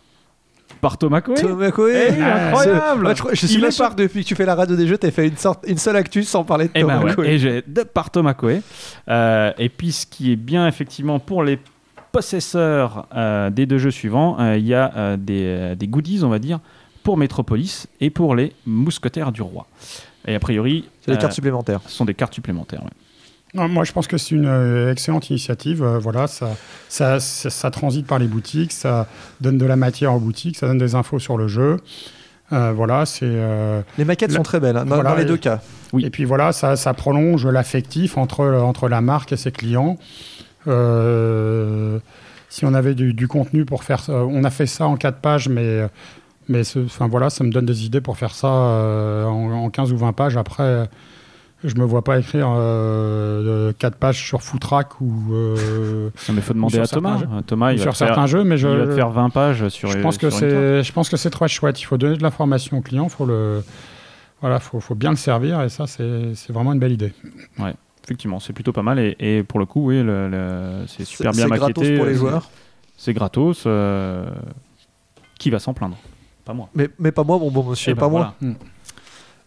par 0.80 0.98
Thomas 0.98 1.20
Coe. 1.20 1.34
Thomas 1.34 1.70
Coe. 1.70 1.90
Eh 1.92 2.20
Ah, 2.20 2.46
incroyable. 2.48 3.06
ouais, 3.06 3.14
je, 3.16 3.22
je 3.34 3.46
suis 3.46 3.72
sur- 3.72 3.90
que 3.90 4.02
depuis 4.02 4.22
que 4.22 4.28
tu 4.28 4.34
fais 4.34 4.44
la 4.46 4.54
radio 4.56 4.74
des 4.74 4.86
jeux, 4.86 4.98
t'as 4.98 5.10
fait 5.12 5.28
une, 5.28 5.36
sorte, 5.36 5.64
une 5.68 5.78
seule 5.78 5.96
actu 5.96 6.24
sans 6.24 6.42
parler 6.44 6.66
de 6.66 6.72
Eh 6.74 6.80
Thomas 6.80 6.98
ben 6.98 7.04
ouais, 7.06 7.14
Coe. 7.14 7.24
et 7.24 7.38
j'ai 7.38 7.62
de 7.66 7.82
par 7.82 8.10
Thomas 8.10 8.34
Coe. 8.34 8.60
Euh, 9.08 9.52
et 9.58 9.68
puis 9.68 9.92
ce 9.92 10.06
qui 10.06 10.32
est 10.32 10.36
bien 10.36 10.66
effectivement 10.66 11.18
pour 11.20 11.44
les 11.44 11.58
possesseurs 12.10 13.06
euh, 13.14 13.50
des 13.50 13.66
deux 13.66 13.78
jeux 13.78 13.90
suivants, 13.90 14.36
euh, 14.40 14.56
il 14.58 14.66
y 14.66 14.74
a 14.74 14.92
euh, 14.96 15.16
des, 15.16 15.44
euh, 15.44 15.74
des 15.74 15.86
goodies, 15.88 16.22
on 16.24 16.28
va 16.28 16.38
dire, 16.38 16.60
pour 17.02 17.16
Metropolis 17.16 17.86
et 18.00 18.10
pour 18.10 18.34
les 18.34 18.52
mousquetaires 18.66 19.32
du 19.32 19.42
roi. 19.42 19.66
Et 20.26 20.34
a 20.34 20.38
priori, 20.40 20.88
C'est 21.00 21.12
des 21.12 21.18
cartes 21.18 21.32
supplémentaires. 21.32 21.80
ce 21.86 21.92
sont 21.96 22.04
des 22.04 22.14
cartes 22.14 22.34
supplémentaires. 22.34 22.82
ouais. 22.84 22.90
Non, 23.54 23.68
moi, 23.68 23.84
je 23.84 23.92
pense 23.92 24.06
que 24.06 24.16
c'est 24.16 24.34
une 24.34 24.46
euh, 24.46 24.90
excellente 24.90 25.28
initiative. 25.28 25.82
Euh, 25.82 25.98
voilà, 25.98 26.26
ça, 26.26 26.56
ça, 26.88 27.20
ça, 27.20 27.50
ça 27.50 27.70
transite 27.70 28.06
par 28.06 28.18
les 28.18 28.26
boutiques, 28.26 28.72
ça 28.72 29.06
donne 29.42 29.58
de 29.58 29.66
la 29.66 29.76
matière 29.76 30.14
aux 30.14 30.20
boutiques, 30.20 30.56
ça 30.56 30.66
donne 30.66 30.78
des 30.78 30.94
infos 30.94 31.18
sur 31.18 31.36
le 31.36 31.48
jeu. 31.48 31.76
Euh, 32.52 32.72
voilà, 32.74 33.04
c'est. 33.04 33.26
euh, 33.26 33.82
Les 33.98 34.04
maquettes 34.06 34.30
La- 34.30 34.36
sont 34.38 34.42
très 34.42 34.58
belles, 34.60 34.76
hein, 34.78 34.84
dans, 34.86 34.94
Voilà, 34.94 35.10
dans 35.10 35.16
les 35.16 35.22
et- 35.22 35.26
deux 35.26 35.36
cas. 35.36 35.60
Oui. 35.92 36.04
Et 36.06 36.10
puis 36.10 36.24
voilà, 36.24 36.52
ça, 36.52 36.76
ça 36.76 36.94
prolonge 36.94 37.46
l'affectif 37.46 38.16
entre, 38.16 38.46
entre 38.46 38.88
la 38.88 39.02
marque 39.02 39.32
et 39.32 39.36
ses 39.36 39.52
clients. 39.52 39.98
Euh, 40.66 41.98
si 42.48 42.64
on 42.64 42.72
avait 42.72 42.94
du, 42.94 43.12
du 43.12 43.28
contenu 43.28 43.64
pour 43.66 43.84
faire 43.84 44.00
ça, 44.00 44.12
on 44.24 44.44
a 44.44 44.50
fait 44.50 44.66
ça 44.66 44.86
en 44.86 44.96
4 44.96 45.18
pages, 45.18 45.48
mais, 45.50 45.86
mais 46.48 46.62
enfin, 46.86 47.08
voilà, 47.08 47.28
ça 47.28 47.44
me 47.44 47.50
donne 47.50 47.66
des 47.66 47.84
idées 47.84 48.00
pour 48.00 48.16
faire 48.16 48.34
ça 48.34 48.48
euh, 48.48 49.24
en, 49.26 49.50
en 49.64 49.70
15 49.70 49.92
ou 49.92 49.98
20 49.98 50.12
pages. 50.12 50.36
Après, 50.38 50.88
je 51.64 51.74
me 51.76 51.84
vois 51.84 52.02
pas 52.02 52.18
écrire 52.18 52.46
4 53.78 53.96
pages 53.96 54.18
sur 54.24 54.42
Footrack 54.42 55.00
ou 55.00 55.04
Non, 55.30 55.34
euh, 55.36 56.10
mais 56.28 56.34
il 56.36 56.42
faut 56.42 56.54
demander 56.54 56.78
à 56.78 56.86
Thomas. 56.86 57.20
Euh, 57.22 57.40
Thomas, 57.42 57.72
il 57.72 57.78
va 57.78 57.82
sur 57.84 57.92
te 57.92 57.98
faire- 57.98 58.08
certains 58.08 58.26
jeux, 58.26 58.44
mais 58.44 58.56
je, 58.58 58.68
il 58.68 58.76
va 58.78 58.86
te 58.86 58.94
faire 58.94 59.10
20 59.10 59.30
pages 59.30 59.68
sur 59.68 59.88
je 59.90 59.98
pense 59.98 60.18
que 60.18 60.30
c'est, 60.30 60.82
je 60.82 60.92
pense 60.92 61.08
que 61.08 61.16
c'est 61.16 61.30
très 61.30 61.48
chouette. 61.48 61.80
Il 61.80 61.84
faut 61.84 61.96
donner 61.98 62.16
de 62.16 62.22
l'information 62.22 62.78
au 62.78 62.80
client, 62.80 63.08
faut 63.08 63.26
le, 63.26 63.62
voilà, 64.40 64.58
faut, 64.60 64.80
faut 64.80 64.94
bien 64.94 65.10
le 65.10 65.16
servir, 65.16 65.62
et 65.62 65.68
ça, 65.68 65.86
c'est, 65.86 66.34
c'est 66.34 66.52
vraiment 66.52 66.72
une 66.72 66.78
belle 66.80 66.92
idée. 66.92 67.12
Effectivement, 68.04 68.40
c'est 68.40 68.52
plutôt 68.52 68.72
pas 68.72 68.82
mal 68.82 68.98
et, 68.98 69.14
et 69.20 69.42
pour 69.44 69.60
le 69.60 69.64
coup, 69.66 69.86
oui, 69.86 70.02
le- 70.02 70.28
le- 70.28 70.84
c'est 70.88 71.04
super 71.04 71.32
C'est 71.32 71.36
bien 71.38 71.44
c'est 71.44 71.60
maquetté. 71.60 71.72
gratos 71.82 71.96
pour 71.98 72.06
les 72.06 72.12
euh, 72.14 72.18
joueurs. 72.18 72.50
C'est 72.96 73.14
gratos. 73.14 73.62
euh, 73.66 74.26
Qui 75.38 75.50
va 75.50 75.60
s'en 75.60 75.72
plaindre? 75.72 75.96
Pas 76.44 76.52
moi. 76.52 76.68
Mais, 76.74 76.88
mais 76.98 77.12
pas 77.12 77.22
moi, 77.22 77.38
bon, 77.38 77.52
bon 77.52 77.62
monsieur, 77.70 77.92
Eh 77.92 77.94
ben, 77.94 78.00
pas 78.00 78.08
moi. 78.08 78.34
voilà. 78.40 78.54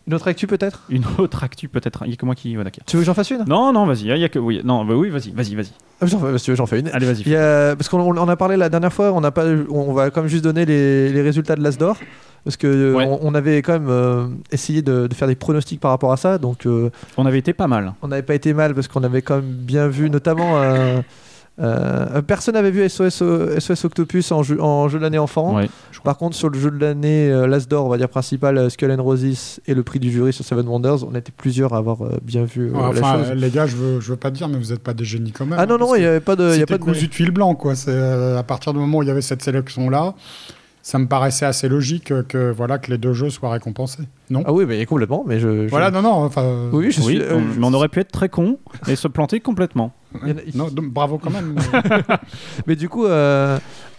Une 0.07 0.13
autre 0.13 0.27
actu 0.27 0.45
peut-être? 0.45 0.83
Une 0.89 1.03
autre 1.17 1.43
actu 1.43 1.67
peut-être. 1.67 2.03
Il 2.05 2.11
y 2.11 2.13
a 2.13 2.15
que 2.15 2.25
moi 2.25 2.35
qui. 2.35 2.53
d'accord. 2.55 2.83
Tu 2.85 2.95
veux 2.95 3.01
que 3.01 3.05
j'en 3.07 3.13
fasse 3.15 3.31
une? 3.31 3.43
Non, 3.47 3.73
non, 3.73 3.85
vas-y. 3.87 4.01
Il 4.07 4.17
y 4.17 4.23
a 4.23 4.29
que 4.29 4.37
oui. 4.39 4.61
Non, 4.63 4.85
bah 4.85 4.93
oui, 4.95 5.09
vas-y, 5.09 5.31
vas-y, 5.31 5.55
vas-y. 5.55 5.71
Ah, 6.01 6.05
j'en 6.05 6.19
fais- 6.19 6.37
si 6.37 6.45
tu 6.45 6.51
veux, 6.51 6.57
j'en 6.57 6.65
fais 6.67 6.79
une. 6.79 6.89
Allez, 6.89 7.05
vas-y. 7.11 7.35
A- 7.35 7.75
parce 7.75 7.89
qu'on 7.89 7.99
on 8.01 8.27
a 8.27 8.35
parlé 8.35 8.55
la 8.57 8.69
dernière 8.69 8.93
fois, 8.93 9.11
on, 9.13 9.21
pas, 9.31 9.45
on 9.69 9.93
va 9.93 10.11
quand 10.11 10.21
même 10.21 10.29
juste 10.29 10.43
donner 10.43 10.65
les, 10.65 11.11
les 11.11 11.21
résultats 11.21 11.55
de 11.55 11.63
l'Asdor. 11.63 11.97
Parce 12.43 12.57
que 12.57 12.67
euh, 12.67 12.93
Ouais. 12.93 13.05
on, 13.07 13.19
on 13.23 13.33
avait 13.33 13.63
quand 13.63 13.73
même 13.73 13.89
euh, 13.89 14.27
essayé 14.51 14.83
de, 14.83 15.07
de 15.07 15.13
faire 15.15 15.27
des 15.27 15.33
pronostics 15.33 15.79
par 15.79 15.89
rapport 15.89 16.11
à 16.11 16.17
ça. 16.17 16.37
Donc 16.37 16.67
euh, 16.67 16.91
On 17.17 17.25
avait 17.25 17.39
été 17.39 17.53
pas 17.53 17.65
mal. 17.67 17.93
on 18.03 18.07
n'avait 18.09 18.21
pas 18.21 18.35
été 18.35 18.53
mal 18.53 18.75
parce 18.75 18.87
qu'on 18.87 19.03
avait 19.03 19.23
quand 19.23 19.37
même 19.37 19.45
bien 19.51 19.87
vu, 19.87 20.11
notamment. 20.11 20.61
euh, 20.61 21.01
euh, 21.59 22.21
personne 22.21 22.55
n'avait 22.55 22.71
vu 22.71 22.87
SOS, 22.89 23.21
euh, 23.21 23.59
SOS 23.59 23.85
Octopus 23.85 24.31
en 24.31 24.43
jeu, 24.43 24.61
en 24.61 24.89
jeu 24.89 24.97
de 24.99 25.03
l'année 25.03 25.17
enfant. 25.17 25.55
Ouais. 25.55 25.69
Par 26.03 26.17
contre, 26.17 26.35
sur 26.35 26.49
le 26.49 26.59
jeu 26.59 26.69
de 26.69 26.77
l'année, 26.77 27.31
euh, 27.31 27.47
l'Asdor, 27.47 27.85
on 27.85 27.89
va 27.89 27.97
dire 27.97 28.09
principal, 28.09 28.57
euh, 28.57 28.69
Skull 28.69 28.91
and 28.91 29.01
Roses 29.01 29.59
et 29.65 29.73
le 29.73 29.81
prix 29.83 29.99
du 29.99 30.11
jury 30.11 30.33
sur 30.33 30.43
Seven 30.43 30.67
Wonders, 30.67 31.03
on 31.09 31.15
était 31.15 31.31
plusieurs 31.35 31.73
à 31.73 31.77
avoir 31.77 32.01
euh, 32.03 32.17
bien 32.21 32.43
vu 32.43 32.67
euh, 32.67 32.71
Ouais, 32.73 32.81
la 32.93 32.99
enfin, 33.01 33.23
chose. 33.23 33.31
les 33.35 33.49
gars, 33.49 33.65
je 33.67 33.75
veux, 33.77 33.99
je 34.01 34.11
veux 34.11 34.17
pas 34.17 34.31
dire, 34.31 34.47
mais 34.49 34.57
vous 34.57 34.71
n'êtes 34.71 34.83
pas 34.83 34.93
des 34.93 35.05
génies 35.05 35.31
quand 35.31 35.45
même. 35.45 35.57
Ah 35.59 35.65
non, 35.65 35.75
hein, 35.75 35.77
non, 35.79 35.95
il 35.95 36.01
n'y 36.01 36.05
avait 36.07 36.19
pas 36.19 36.35
de. 36.35 36.49
C'était 36.51 36.65
pas 36.65 36.77
de... 36.77 36.83
cousu 36.83 37.07
de 37.07 37.13
fil 37.13 37.31
blanc, 37.31 37.55
quoi. 37.55 37.73
Euh, 37.87 38.37
à 38.37 38.43
partir 38.43 38.73
du 38.73 38.79
moment 38.79 38.97
où 38.99 39.03
il 39.03 39.07
y 39.07 39.11
avait 39.11 39.21
cette 39.21 39.41
sélection-là, 39.41 40.13
ça 40.81 40.99
me 40.99 41.07
paraissait 41.07 41.47
assez 41.47 41.67
logique 41.67 42.13
que 42.27 42.51
voilà 42.51 42.77
que 42.77 42.91
les 42.91 42.99
deux 42.99 43.13
jeux 43.13 43.31
soient 43.31 43.49
récompensés. 43.49 44.03
Non? 44.29 44.43
Ah 44.45 44.53
oui, 44.53 44.65
mais 44.67 44.85
complètement. 44.85 45.23
Mais 45.25 45.39
je, 45.39 45.63
je- 45.63 45.69
Voilà, 45.69 45.89
non, 45.89 46.03
non. 46.03 46.11
Enfin, 46.25 46.43
Oui, 46.71 46.91
je 46.91 46.99
Oui, 47.01 47.05
suis. 47.15 47.21
euh, 47.21 47.37
on- 47.37 47.59
mais 47.59 47.65
on 47.65 47.73
aurait 47.73 47.87
pu 47.89 48.01
être 48.01 48.11
très 48.11 48.29
con 48.29 48.59
et 48.87 48.95
se 48.95 49.07
planter 49.07 49.39
complètement. 49.39 49.93
A- 50.23 50.57
non, 50.57 50.67
donc, 50.69 50.85
bravo 50.91 51.17
quand 51.17 51.29
même. 51.31 51.55
Mais 52.67 52.75
du 52.75 52.89
coup, 52.89 53.05
euh, 53.05 53.57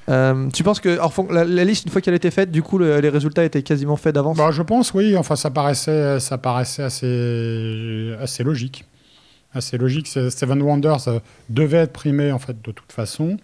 euh, 0.09 0.49
tu 0.51 0.63
penses 0.63 0.81
que 0.81 0.89
alors, 0.91 1.13
la, 1.31 1.45
la 1.45 1.65
liste, 1.65 1.85
une 1.87 1.91
fois 1.93 2.01
qu'elle 2.01 2.15
était 2.15 2.31
faite, 2.31 2.51
du 2.51 2.63
coup, 2.63 2.79
le- 2.79 3.01
les 3.01 3.09
résultats 3.09 3.45
étaient 3.45 3.63
quasiment 3.63 3.97
faits 3.97 4.15
d'avance? 4.15 4.37
Bah, 4.37 4.51
je 4.53 4.63
pense, 4.63 4.95
oui. 4.95 5.17
Enfin, 5.17 5.37
ça 5.37 5.51
paraissait, 5.51 6.21
ça 6.21 6.39
paraissait 6.39 6.83
assez, 6.83 8.15
assez 8.21 8.43
logique. 8.45 8.85
Assez 9.55 9.79
logique. 9.79 10.07
Seven 10.09 10.61
Wonders 10.63 11.09
euh, 11.09 11.19
devait 11.49 11.79
être 11.79 11.93
primé, 11.93 12.31
en 12.33 12.39
fait, 12.39 12.57
de 12.63 12.73
toute 12.73 12.93
façon. 12.93 13.37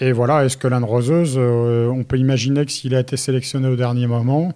Et 0.00 0.12
voilà, 0.12 0.44
est-ce 0.44 0.56
que 0.56 0.68
l'Anne 0.68 0.84
Roseuse, 0.84 1.34
euh, 1.36 1.88
on 1.88 2.04
peut 2.04 2.18
imaginer 2.18 2.64
que 2.64 2.70
s'il 2.70 2.94
a 2.94 3.00
été 3.00 3.16
sélectionné 3.16 3.66
au 3.68 3.74
dernier 3.76 4.06
moment, 4.06 4.52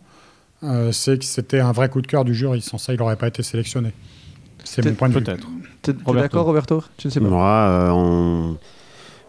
euh, 0.62 0.92
c'est 0.92 1.18
que 1.18 1.24
c'était 1.24 1.58
un 1.58 1.72
vrai 1.72 1.88
coup 1.88 2.00
de 2.00 2.06
cœur 2.06 2.24
du 2.24 2.32
jury. 2.34 2.60
Sans 2.60 2.78
ça, 2.78 2.92
il 2.92 2.98
n'aurait 3.00 3.16
pas 3.16 3.26
été 3.26 3.42
sélectionné. 3.42 3.92
C'est 4.64 4.84
mon 4.84 4.94
point 4.94 5.08
de 5.08 5.14
vue. 5.14 5.22
Peut-être. 5.22 5.46
T'es 5.82 5.92
d'accord, 6.14 6.46
Roberto? 6.46 6.82
Tu 6.96 7.08
ne 7.08 7.12
sais 7.12 7.20
pas. 7.20 7.28
Moi, 7.28 7.46
euh, 7.48 7.90
on- 7.90 8.56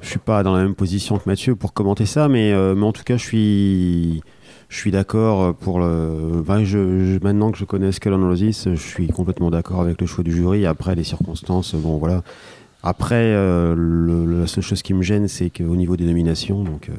je 0.01 0.07
suis 0.09 0.19
pas 0.19 0.43
dans 0.43 0.55
la 0.55 0.63
même 0.63 0.75
position 0.75 1.17
que 1.17 1.23
Mathieu 1.27 1.55
pour 1.55 1.73
commenter 1.73 2.05
ça, 2.05 2.27
mais, 2.27 2.51
euh, 2.51 2.75
mais 2.75 2.85
en 2.85 2.91
tout 2.91 3.03
cas, 3.03 3.17
je 3.17 3.23
suis, 3.23 4.21
je 4.69 4.77
suis 4.77 4.91
d'accord 4.91 5.55
pour 5.55 5.79
le. 5.79 6.41
enfin, 6.41 6.63
je, 6.63 7.05
je- 7.13 7.19
maintenant 7.23 7.51
que 7.51 7.57
je 7.57 7.65
connais 7.65 7.91
Skull 7.91 8.13
and 8.13 8.27
Roses, 8.27 8.63
je 8.65 8.75
suis 8.75 9.07
complètement 9.07 9.49
d'accord 9.49 9.81
avec 9.81 9.99
le 10.01 10.07
choix 10.07 10.23
du 10.23 10.31
jury. 10.33 10.65
Après, 10.65 10.93
les 10.95 11.03
circonstances, 11.03 11.73
bon, 11.75 11.97
voilà. 11.97 12.21
Après, 12.83 13.15
euh, 13.33 13.73
le- 13.77 14.41
la 14.41 14.47
seule 14.47 14.63
chose 14.63 14.81
qui 14.81 14.93
me 14.93 15.01
gêne, 15.03 15.27
c'est 15.29 15.49
qu'au 15.49 15.75
niveau 15.75 15.95
des 15.97 16.05
nominations, 16.05 16.63
donc. 16.63 16.89
euh, 16.89 16.93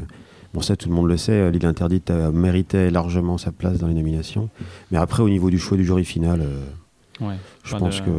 Bon, 0.55 0.61
ça, 0.61 0.77
tout 0.77 0.89
le 0.89 0.95
monde 0.95 1.09
le 1.09 1.17
sait, 1.17 1.51
l'île 1.51 1.67
interdite 1.67 2.13
méritait 2.13 2.89
largement 2.89 3.39
sa 3.39 3.51
place 3.51 3.79
dans 3.79 3.89
les 3.89 3.95
nominations. 3.95 4.51
Mais 4.93 4.99
après, 4.99 5.21
au 5.25 5.29
niveau 5.29 5.51
du 5.51 5.59
choix 5.59 5.77
du 5.77 5.85
jury 5.85 6.05
final, 6.05 6.43
euh, 6.43 6.61
Ouais. 7.20 7.34
je 7.65 7.76
pense 7.76 8.01
de- 8.01 8.07
que. 8.07 8.10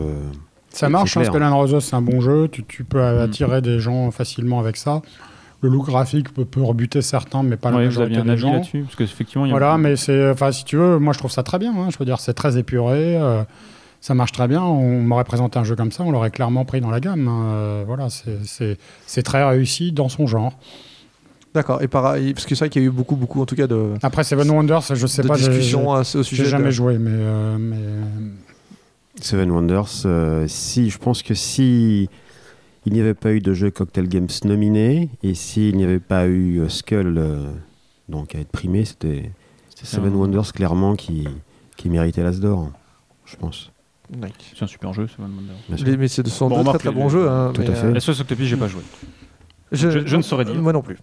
Ça 0.70 0.90
marche, 0.90 1.16
hein, 1.16 1.22
clair. 1.22 1.32
Skull 1.34 1.44
and 1.44 1.56
Roses, 1.58 1.80
c'est 1.84 1.96
un 1.96 2.02
bon 2.02 2.20
jeu. 2.20 2.50
Tu, 2.52 2.64
tu 2.66 2.84
peux 2.84 3.02
attirer 3.02 3.62
des 3.62 3.80
gens 3.80 4.12
facilement 4.12 4.60
avec 4.60 4.76
ça. 4.78 5.02
Le 5.62 5.70
look 5.70 5.86
graphique 5.86 6.34
peut, 6.34 6.44
peut 6.46 6.62
rebuter 6.62 7.02
certains, 7.02 7.42
mais 7.42 7.56
pas 7.56 7.72
la 7.72 7.78
Ouais, 7.78 7.84
vous 7.88 7.90
majorité 8.00 8.22
des 8.22 8.30
avis 8.30 8.42
gens. 8.42 8.54
là-dessus 8.54 8.82
Parce 8.84 8.96
qu'effectivement, 8.98 9.46
il 9.46 9.50
y 9.50 9.52
a 9.52 9.58
Voilà, 9.58 9.78
mais 9.78 9.96
c'est, 9.96 10.30
enfin, 10.30 10.52
si 10.52 10.66
tu 10.66 10.76
veux, 10.76 11.00
moi 11.00 11.14
je 11.14 11.20
trouve 11.20 11.32
ça 11.32 11.44
très 11.44 11.60
bien. 11.60 11.74
hein. 11.76 11.88
Je 11.92 11.98
veux 11.98 12.04
dire, 12.06 12.20
c'est 12.20 12.34
très 12.34 12.58
épuré, 12.58 13.16
euh, 13.18 13.44
ça 14.02 14.14
marche 14.14 14.34
très 14.34 14.48
bien. 14.50 14.62
On 14.62 15.02
m'aurait 15.02 15.24
présenté 15.24 15.58
un 15.58 15.64
jeu 15.64 15.76
comme 15.78 15.94
ça, 15.94 16.04
on 16.04 16.12
l'aurait 16.12 16.30
clairement 16.30 16.66
pris 16.66 16.82
dans 16.82 16.92
la 16.92 17.00
gamme. 17.00 17.28
hein. 17.30 17.42
Euh, 17.54 17.84
voilà, 17.88 18.10
c'est, 18.10 18.38
c'est, 18.46 18.78
c'est 19.08 19.24
très 19.24 19.48
réussi 19.48 19.94
dans 19.94 20.10
son 20.10 20.28
genre. 20.28 20.54
D'accord. 21.54 21.82
Et 21.82 21.88
pareil, 21.88 22.34
parce 22.34 22.46
que 22.46 22.54
c'est 22.54 22.66
vrai 22.66 22.70
qu'il 22.70 22.82
y 22.82 22.86
a 22.86 22.90
eu 22.90 22.92
beaucoup, 22.92 23.16
beaucoup, 23.16 23.42
en 23.42 23.46
tout 23.46 23.56
cas, 23.56 23.66
de, 23.66 23.94
Après 24.04 24.26
Seven 24.26 24.50
Wonders, 24.52 24.82
je 24.94 25.08
sais 25.08 25.22
de 25.22 25.28
pas, 25.30 25.36
j'ai- 25.36 25.48
discussions 25.48 25.94
à 25.94 26.04
ce- 26.04 26.18
au 26.18 26.24
sujet. 26.24 26.44
j'ai 26.44 26.50
jamais 26.50 26.66
de- 26.66 26.72
joué, 26.72 26.98
mais, 26.98 27.12
euh, 27.14 27.58
mais 27.58 27.78
Seven 29.22 29.50
Wonders, 29.52 30.06
euh, 30.06 30.46
si, 30.48 30.90
je 30.90 30.98
pense 30.98 31.24
que 31.24 31.34
si 31.34 32.10
il 32.86 32.94
n'y 32.94 33.00
avait 33.00 33.14
pas 33.14 33.32
eu 33.34 33.40
de 33.40 33.54
jeu 33.54 33.72
Cocktail 33.72 34.08
Games 34.08 34.28
nominé 34.44 35.10
et 35.24 35.34
s'il 35.34 35.76
n'y 35.78 35.84
avait 35.84 36.00
pas 36.00 36.28
eu 36.28 36.60
euh, 36.60 36.70
Skull 36.70 37.18
euh, 37.18 37.52
donc 38.10 38.36
à 38.36 38.40
être 38.40 38.52
primé, 38.52 38.86
c'était 38.86 39.32
Seven 39.82 40.14
un- 40.14 40.18
Wonders 40.18 40.52
clairement 40.54 40.96
qui, 40.96 41.28
qui 41.78 41.90
méritait 41.90 42.24
l'As 42.24 42.40
d'or, 42.40 42.72
je 43.26 43.36
pense. 43.38 43.72
Ouais. 44.22 44.32
C'est 44.54 44.64
un 44.64 44.68
super 44.68 44.94
jeu, 44.94 45.08
Seven 45.08 45.32
Wonders. 45.34 45.86
Les- 45.86 45.98
Mais 45.98 46.08
c'est 46.08 46.22
de 46.24 46.30
son 46.30 46.48
Bon, 46.50 46.64
très 46.64 46.78
très 46.78 46.92
bons 46.92 47.10
jeux. 47.10 47.28
hein, 47.30 47.52
tout 47.54 47.62
mais, 47.62 47.70
à 47.70 47.74
fait. 47.74 47.92
La 47.92 48.00
j'ai 48.46 48.58
pas 48.58 48.68
joué. 48.68 48.82
je, 49.72 49.90
Je- 49.90 50.06
je 50.06 50.16
ne 50.18 50.22
saurais 50.22 50.46
dire. 50.46 50.56
Moi 50.56 50.74
non 50.74 50.82
plus. 50.84 50.98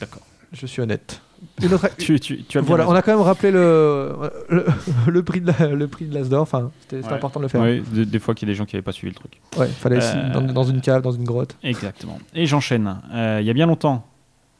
D'accord. 0.00 0.22
Je 0.52 0.66
suis 0.66 0.80
honnête. 0.80 1.20
Une 1.62 1.72
autre, 1.74 1.88
Tu, 1.98 2.18
tu, 2.20 2.42
tu 2.44 2.58
as 2.58 2.60
voilà, 2.60 2.84
raison. 2.84 2.94
on 2.94 2.96
a 2.98 3.02
quand 3.02 3.12
même 3.12 3.20
rappelé 3.24 3.50
le, 3.50 4.12
le, 4.48 4.66
le 5.08 5.22
prix 5.22 5.40
de 5.40 5.46
la- 5.58 5.68
le 5.68 5.88
prix 5.88 6.04
de 6.06 6.14
l'Asdor. 6.14 6.42
Enfin, 6.42 6.70
c'était 6.82 7.04
Ouais. 7.06 7.12
important 7.12 7.40
de 7.40 7.44
le 7.44 7.48
faire. 7.48 7.60
Ouais, 7.60 7.82
des, 7.92 8.06
des 8.06 8.18
fois 8.18 8.34
qu'il 8.34 8.48
y 8.48 8.50
a 8.50 8.54
des 8.54 8.56
gens 8.58 8.64
qui 8.64 8.76
n'avaient 8.76 8.84
pas 8.84 8.92
suivi 8.92 9.12
le 9.12 9.18
truc. 9.18 9.40
Ouais, 9.56 9.66
fallait 9.68 9.98
Euh, 10.02 10.32
dans, 10.32 10.40
dans 10.42 10.64
une 10.64 10.80
cave, 10.80 11.02
dans 11.02 11.10
une 11.12 11.24
grotte. 11.24 11.56
Exactement. 11.62 12.18
Et 12.34 12.46
j'enchaîne. 12.46 13.00
Euh, 13.12 13.38
il 13.40 13.46
y 13.46 13.50
a 13.50 13.52
bien 13.54 13.66
longtemps, 13.66 14.06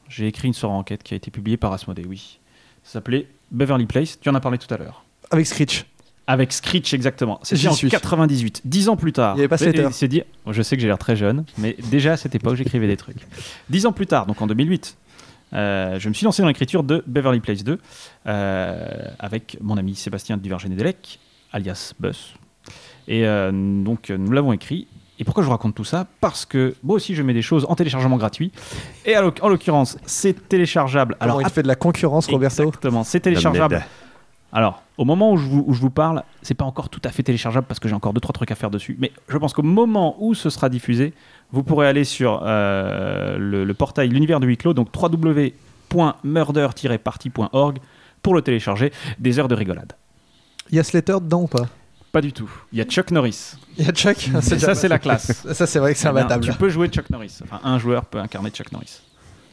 j'ai 0.09 0.27
écrit 0.27 0.47
une 0.47 0.53
soirée 0.53 0.75
enquête 0.75 1.03
qui 1.03 1.13
a 1.13 1.17
été 1.17 1.31
publiée 1.31 1.57
par 1.57 1.71
Asmodée, 1.73 2.05
oui. 2.07 2.39
Ça 2.83 2.93
s'appelait 2.93 3.27
Beverly 3.51 3.85
Place. 3.85 4.19
Tu 4.19 4.29
en 4.29 4.35
as 4.35 4.39
parlé 4.41 4.57
tout 4.57 4.73
à 4.73 4.77
l'heure. 4.77 5.03
Avec 5.31 5.45
Screech. 5.47 5.85
Avec 6.27 6.51
Screech, 6.53 6.93
exactement. 6.93 7.39
C'était 7.43 7.67
en 7.67 7.73
suis. 7.73 7.89
98, 7.89 8.61
dix 8.65 8.87
ans 8.87 8.95
plus 8.95 9.13
tard. 9.13 9.35
Il 9.35 9.39
y 9.39 9.41
avait 9.41 9.47
pas 9.47 9.55
Et- 9.55 9.71
Slater. 9.71 9.87
et 9.87 9.91
C'est 9.91 10.07
dit, 10.07 10.21
je 10.47 10.61
sais 10.61 10.75
que 10.75 10.81
j'ai 10.81 10.87
l'air 10.87 10.99
très 10.99 11.15
jeune, 11.15 11.43
mais 11.57 11.75
déjà 11.89 12.13
à 12.13 12.17
cette 12.17 12.35
époque, 12.35 12.55
j'écrivais 12.55 12.87
des 12.87 12.97
trucs. 12.97 13.17
Dix 13.69 13.85
ans 13.87 13.91
plus 13.91 14.05
tard, 14.05 14.27
donc 14.27 14.39
en 14.41 14.45
2008, 14.47 14.95
euh, 14.95 15.08
je 15.51 16.07
me 16.07 16.13
suis 16.13 16.25
lancé 16.25 16.41
dans 16.41 16.47
l'écriture 16.47 16.83
de 16.83 17.03
Beverly 17.07 17.39
Place 17.39 17.63
2 17.63 17.79
euh, 18.27 18.87
avec 19.19 19.57
mon 19.61 19.77
ami 19.77 19.95
Sébastien 19.95 20.37
Duverger-Nedelec, 20.37 21.19
alias 21.51 21.93
Buzz. 21.99 22.33
Et 23.07 23.25
euh, 23.25 23.51
donc, 23.51 24.09
euh, 24.09 24.17
nous 24.17 24.31
l'avons 24.31 24.53
écrit. 24.53 24.87
Et 25.17 25.25
pourquoi 25.25 25.43
je 25.43 25.45
vous 25.47 25.51
raconte 25.51 25.75
tout 25.75 25.83
ça? 25.83 26.07
Parce 26.21 26.45
que 26.45 26.75
moi 26.83 26.95
aussi, 26.95 27.15
je 27.15 27.23
mets 27.23 27.33
des 27.33 27.41
choses 27.41 27.65
en 27.67 27.75
téléchargement 27.75 28.15
gratuit. 28.15 28.53
Et 29.05 29.17
en 29.17 29.49
l'occurrence, 29.49 29.97
c'est 30.05 30.47
téléchargeable. 30.47 31.17
Alors, 31.19 31.37
Alors, 31.37 31.49
il 31.49 31.51
fait 31.51 31.63
de 31.63 31.67
la 31.67 31.75
concurrence, 31.75 32.27
Roberto? 32.27 32.63
Exactement, 32.63 33.03
c'est 33.03 33.19
téléchargeable. 33.19 33.83
Alors, 34.53 34.81
au 34.97 35.05
moment 35.05 35.33
où 35.33 35.37
je 35.37 35.45
vous, 35.45 35.63
où 35.67 35.73
je 35.73 35.81
vous 35.81 35.89
parle, 35.89 36.23
c'est 36.41 36.53
pas 36.53 36.65
encore 36.65 36.89
tout 36.89 37.01
à 37.03 37.09
fait 37.09 37.21
téléchargeable 37.21 37.67
parce 37.67 37.79
que 37.79 37.87
j'ai 37.87 37.93
encore 37.93 38.13
deux 38.13 38.21
trois 38.21 38.33
trucs 38.33 38.51
à 38.51 38.55
faire 38.55 38.71
dessus. 38.71 38.95
Mais 38.99 39.11
je 39.27 39.37
pense 39.37 39.53
qu'au 39.53 39.61
moment 39.61 40.15
où 40.19 40.33
ce 40.33 40.49
sera 40.49 40.69
diffusé, 40.69 41.13
vous 41.51 41.63
pourrez 41.63 41.87
aller 41.87 42.03
sur 42.03 42.41
euh, 42.45 43.37
le, 43.37 43.63
le 43.65 43.73
portail 43.73 44.09
l'univers 44.09 44.39
du 44.39 44.47
huis 44.47 44.57
clos, 44.57 44.73
donc 44.73 44.89
www.murder-party.org 44.95 47.77
pour 48.21 48.35
le 48.35 48.41
télécharger. 48.41 48.91
Des 49.19 49.39
heures 49.39 49.47
de 49.47 49.55
rigolade. 49.55 49.93
Il 50.69 50.75
y 50.75 50.79
a 50.79 50.83
Slater 50.83 51.17
dedans 51.21 51.43
ou 51.43 51.47
pas? 51.47 51.67
Pas 52.11 52.21
du 52.21 52.33
tout. 52.33 52.49
Il 52.71 52.79
y 52.79 52.81
a 52.81 52.85
Chuck 52.85 53.11
Norris. 53.11 53.53
Il 53.77 53.85
y 53.85 53.89
a 53.89 53.91
Chuck? 53.91 54.17
Ça, 54.41 54.73
c'est 54.75 54.87
la 54.87 54.97
classe. 54.99 55.45
Ça, 55.53 55.67
c'est 55.67 55.79
vrai 55.79 55.93
que 55.93 55.99
c'est 55.99 56.07
imbattable. 56.07 56.43
Tu 56.43 56.51
peux 56.53 56.69
jouer 56.69 56.87
Chuck 56.89 57.09
Norris. 57.09 57.37
Enfin, 57.43 57.59
un 57.63 57.77
joueur 57.77 58.05
peut 58.05 58.19
incarner 58.19 58.49
Chuck 58.49 58.71
Norris. 58.71 59.01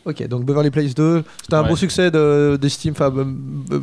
Ok, 0.07 0.25
donc 0.29 0.45
Beverly 0.45 0.71
Place 0.71 0.95
2, 0.95 1.25
c'était 1.43 1.55
un 1.55 1.65
Ouais. 1.65 1.69
beau 1.69 1.75
succès 1.75 2.13
de, 2.13 2.57
des 2.61 2.69
Steam. 2.69 2.93
Enfin, 2.93 3.13
euh, 3.13 3.25
euh, 3.73 3.81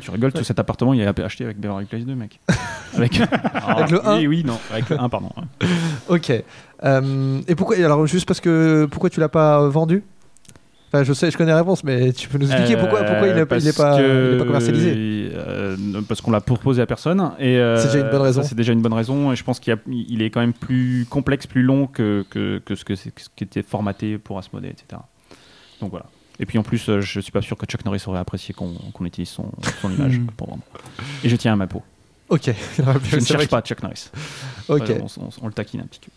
tu 0.00 0.10
rigoles, 0.10 0.32
tout 0.32 0.42
cet 0.42 0.58
appartement 0.58 0.92
il 0.94 1.00
a 1.06 1.10
été 1.10 1.22
acheté 1.22 1.44
avec 1.44 1.60
Beverly 1.60 1.84
Place 1.86 2.04
2, 2.04 2.14
mec. 2.16 2.40
Avec, 2.96 3.20
Avec 3.20 3.90
le 3.92 4.00
oui, 4.00 4.24
1? 4.24 4.26
Oui, 4.26 4.42
non, 4.44 4.58
avec 4.72 4.88
le 4.88 5.00
1, 5.00 5.08
pardon. 5.08 5.30
ouais. 5.36 5.68
ok. 6.08 6.32
Euh, 6.84 7.40
et 7.48 7.54
pourquoi 7.54 7.76
Alors, 7.76 8.06
juste 8.06 8.26
parce 8.26 8.40
que 8.40 8.86
pourquoi 8.90 9.10
tu 9.10 9.20
l'as 9.20 9.28
pas 9.28 9.66
vendu? 9.68 10.02
Enfin, 10.90 11.04
je 11.04 11.12
sais, 11.12 11.30
je 11.30 11.36
connais 11.36 11.50
la 11.50 11.58
réponse, 11.58 11.84
mais 11.84 12.12
tu 12.14 12.28
peux 12.30 12.38
nous 12.38 12.50
expliquer 12.50 12.78
pourquoi, 12.78 13.02
pourquoi 13.04 13.28
il 13.28 13.34
n'est 13.34 13.44
pas, 13.44 13.56
Euh, 14.00 14.38
pas, 14.38 14.42
il 14.42 14.46
commercialisé? 14.46 14.94
euh, 15.34 15.76
Parce 16.08 16.22
qu'on 16.22 16.30
l'a 16.30 16.40
proposé 16.40 16.80
à 16.80 16.86
personne. 16.86 17.32
Et 17.38 17.58
euh, 17.58 17.76
C'est 17.76 17.88
déjà 17.88 17.98
une 18.06 18.10
bonne 18.10 18.22
raison. 18.22 18.42
C'est 18.42 18.54
déjà 18.54 18.72
une 18.72 18.80
bonne 18.80 18.94
raison. 18.94 19.30
Et 19.32 19.36
je 19.36 19.44
pense 19.44 19.60
qu'il 19.60 20.22
est 20.22 20.30
quand 20.30 20.40
même 20.40 20.54
plus 20.54 21.06
complexe, 21.10 21.46
plus 21.46 21.62
long 21.62 21.86
que, 21.88 22.24
que, 22.30 22.62
que 22.64 22.74
ce, 22.74 22.84
que 22.86 22.96
ce 22.96 23.10
qui 23.36 23.44
était 23.44 23.62
formaté 23.62 24.16
pour 24.16 24.38
Asmodée, 24.38 24.68
etc. 24.68 25.02
Donc 25.82 25.90
voilà. 25.90 26.06
Et 26.40 26.46
puis 26.46 26.56
en 26.56 26.62
plus, 26.62 26.90
je 27.00 27.20
suis 27.20 27.32
pas 27.32 27.42
sûr 27.42 27.58
que 27.58 27.66
Chuck 27.66 27.84
Norris 27.84 28.02
aurait 28.06 28.20
apprécié 28.20 28.54
qu'on 28.54 28.72
qu'on 28.94 29.04
utilise 29.04 29.28
son, 29.28 29.50
son 29.82 29.90
image 29.92 30.20
Hmm. 30.20 30.26
pour 30.38 30.48
vendre. 30.48 30.62
Et 31.22 31.28
je 31.28 31.36
tiens 31.36 31.52
à 31.52 31.56
ma 31.56 31.66
peau. 31.66 31.82
Ok. 32.30 32.50
Je 33.10 33.16
ne 33.16 33.20
cherche 33.24 33.48
pas 33.48 33.60
Chuck 33.60 33.82
Norris. 33.82 34.10
Ok. 34.68 34.78
Voilà, 34.86 34.94
on, 35.18 35.22
on- 35.24 35.28
on 35.42 35.46
le 35.48 35.52
taquine 35.52 35.80
un 35.80 35.86
petit 35.86 36.00
peu. 36.00 36.10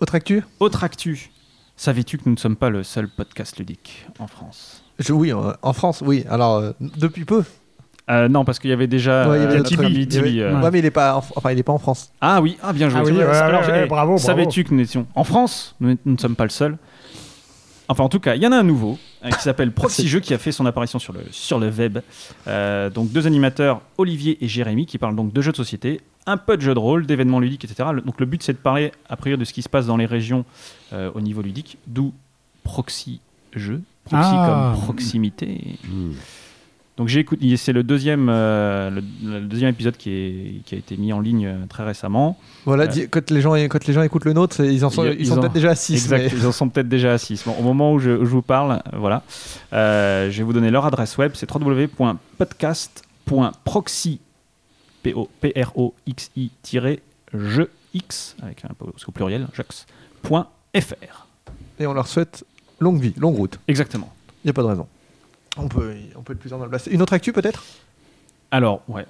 Autre 0.00 0.14
actu? 0.14 0.42
Autre 0.60 0.84
actu. 0.84 1.30
Savais-tu 1.76 2.18
que 2.18 2.22
nous 2.26 2.32
ne 2.32 2.38
sommes 2.38 2.56
pas 2.56 2.70
le 2.70 2.82
seul 2.82 3.08
podcast 3.08 3.58
ludique 3.58 4.06
en 4.18 4.26
France? 4.26 4.82
Je- 4.98 5.12
Oui, 5.12 5.32
euh, 5.32 5.52
en 5.62 5.72
France, 5.72 6.02
oui. 6.04 6.24
Alors, 6.30 6.56
euh, 6.56 6.72
depuis 6.80 7.24
peu. 7.24 7.44
Euh, 8.08 8.28
Non, 8.28 8.44
parce 8.44 8.58
qu'il 8.58 8.70
y 8.70 8.72
avait 8.72 8.86
déjà 8.86 9.28
Ouais, 9.28 9.38
il 9.38 9.42
y 9.42 9.46
avait 9.46 9.62
Tibi, 9.62 10.40
Ouais, 10.42 10.70
mais 10.70 10.78
il 10.78 10.84
est 10.84 10.90
pas, 10.90 11.16
en- 11.16 11.24
enfin, 11.34 11.50
il 11.50 11.58
est 11.58 11.62
pas 11.64 11.72
en 11.72 11.78
France. 11.78 12.10
Ah 12.20 12.40
oui, 12.40 12.56
ah 12.62 12.72
bien 12.72 12.88
joué. 12.88 13.00
Ah 13.00 13.02
oui, 13.04 13.10
Tu 13.10 13.14
vois, 13.16 13.24
ouais, 13.26 13.36
alors, 13.36 13.60
ouais, 13.62 13.66
j'ai- 13.66 13.72
ouais, 13.72 13.86
bravo, 13.86 14.12
bravo. 14.12 14.18
Savais-tu 14.18 14.64
que 14.64 14.72
nous 14.74 14.80
étions 14.82 15.06
en 15.14 15.24
France 15.24 15.74
Nous 15.80 15.96
ne 16.04 16.16
sommes 16.16 16.36
pas 16.36 16.44
le 16.44 16.50
seul? 16.50 16.78
Enfin, 17.88 18.04
en 18.04 18.08
tout 18.08 18.20
cas, 18.20 18.34
il 18.36 18.42
y 18.42 18.46
en 18.46 18.52
a 18.52 18.56
un 18.58 18.62
nouveau 18.62 18.98
qui 19.30 19.40
s'appelle 19.42 19.72
Proxy 19.72 20.06
Jeux 20.08 20.20
qui 20.20 20.34
a 20.34 20.38
fait 20.38 20.52
son 20.52 20.66
apparition 20.66 20.98
sur 20.98 21.12
le, 21.12 21.20
sur 21.30 21.58
le 21.58 21.68
web. 21.70 21.98
Euh, 22.46 22.90
donc, 22.90 23.10
deux 23.12 23.26
animateurs, 23.26 23.80
Olivier 23.98 24.38
et 24.44 24.48
Jérémy, 24.48 24.86
qui 24.86 24.98
parlent 24.98 25.16
donc 25.16 25.32
de 25.32 25.40
jeux 25.40 25.52
de 25.52 25.56
société, 25.56 26.00
un 26.26 26.36
peu 26.36 26.56
de 26.56 26.62
jeux 26.62 26.74
de 26.74 26.78
rôle, 26.78 27.06
d'événements 27.06 27.40
ludiques, 27.40 27.64
etc. 27.64 27.88
Le- 27.92 28.00
donc, 28.02 28.18
le 28.20 28.26
but, 28.26 28.42
c'est 28.42 28.52
de 28.52 28.58
parler, 28.58 28.92
a 29.08 29.16
priori, 29.16 29.38
de 29.38 29.44
ce 29.44 29.52
qui 29.52 29.62
se 29.62 29.68
passe 29.68 29.86
dans 29.86 29.96
les 29.96 30.06
régions 30.06 30.44
euh, 30.92 31.10
au 31.14 31.20
niveau 31.20 31.42
ludique, 31.42 31.78
d'où 31.86 32.12
Proxy 32.64 33.20
Jeux. 33.54 33.80
Proxy 34.04 34.28
Ah. 34.32 34.72
comme 34.74 34.82
proximité. 34.84 35.78
Hmm. 35.84 36.12
Donc 36.96 37.08
j'ai 37.08 37.20
écouté, 37.20 37.58
c'est 37.58 37.74
le 37.74 37.82
deuxième, 37.82 38.28
euh, 38.30 38.88
le, 38.90 39.02
le 39.22 39.40
deuxième 39.42 39.68
épisode 39.68 39.98
qui, 39.98 40.10
est, 40.10 40.62
qui 40.64 40.74
a 40.74 40.78
été 40.78 40.96
mis 40.96 41.12
en 41.12 41.20
ligne 41.20 41.46
euh, 41.46 41.66
très 41.68 41.84
récemment. 41.84 42.38
Voilà, 42.64 42.86
dis- 42.86 43.06
quand, 43.10 43.30
les 43.30 43.42
gens, 43.42 43.52
quand 43.54 43.86
les 43.86 43.92
gens 43.92 44.00
écoutent 44.00 44.24
le 44.24 44.32
nôtre, 44.32 44.64
ils, 44.64 44.82
en 44.82 44.88
sont, 44.88 45.04
Ils- 45.04 45.20
ils 45.20 45.26
sont 45.26 45.36
peut-être 45.38 45.52
déjà 45.52 45.72
à 45.72 45.74
6. 45.74 45.92
Exact, 45.92 46.32
ils 46.34 46.46
en 46.46 46.52
sont 46.52 46.70
peut-être 46.70 46.88
déjà 46.88 47.12
à 47.12 47.18
6. 47.18 47.44
Bon, 47.44 47.54
au 47.58 47.62
moment 47.62 47.92
où 47.92 47.98
je, 47.98 48.12
où 48.12 48.24
je 48.24 48.30
vous 48.30 48.40
parle, 48.40 48.72
euh, 48.72 48.78
voilà, 48.98 49.22
Euh, 49.74 50.30
je 50.30 50.38
vais 50.38 50.44
vous 50.44 50.54
donner 50.54 50.70
leur 50.70 50.86
adresse 50.86 51.18
web, 51.18 51.32
c'est 51.34 51.54
www.podcast.proxy, 51.54 54.20
p 55.02 55.12
o 55.14 55.28
p 55.40 55.52
r 55.62 55.72
o 55.76 55.94
x 56.06 56.30
i 56.36 56.50
jeux 57.34 57.70
x 57.94 58.36
avec 58.42 58.64
un 58.64 58.74
peu 58.74 58.86
au 58.86 59.12
pluriel, 59.12 59.46
jeux.fr. 59.54 61.26
Et 61.78 61.86
on 61.86 61.92
leur 61.92 62.06
souhaite 62.06 62.44
longue 62.80 63.00
vie, 63.00 63.12
longue 63.18 63.36
route. 63.36 63.58
Exactement. 63.68 64.12
Il 64.44 64.46
n'y 64.46 64.50
a 64.50 64.54
pas 64.54 64.62
de 64.62 64.68
raison. 64.68 64.86
On 65.56 65.68
peut, 65.68 65.94
on 66.16 66.22
peut 66.22 66.32
être 66.34 66.38
plusieurs 66.38 66.58
dans 66.58 66.64
le 66.64 66.70
blast. 66.70 66.88
Une 66.90 67.02
autre 67.02 67.12
actu 67.12 67.32
peut-être? 67.32 67.62
Alors, 68.50 68.82
ouais. 68.88 69.06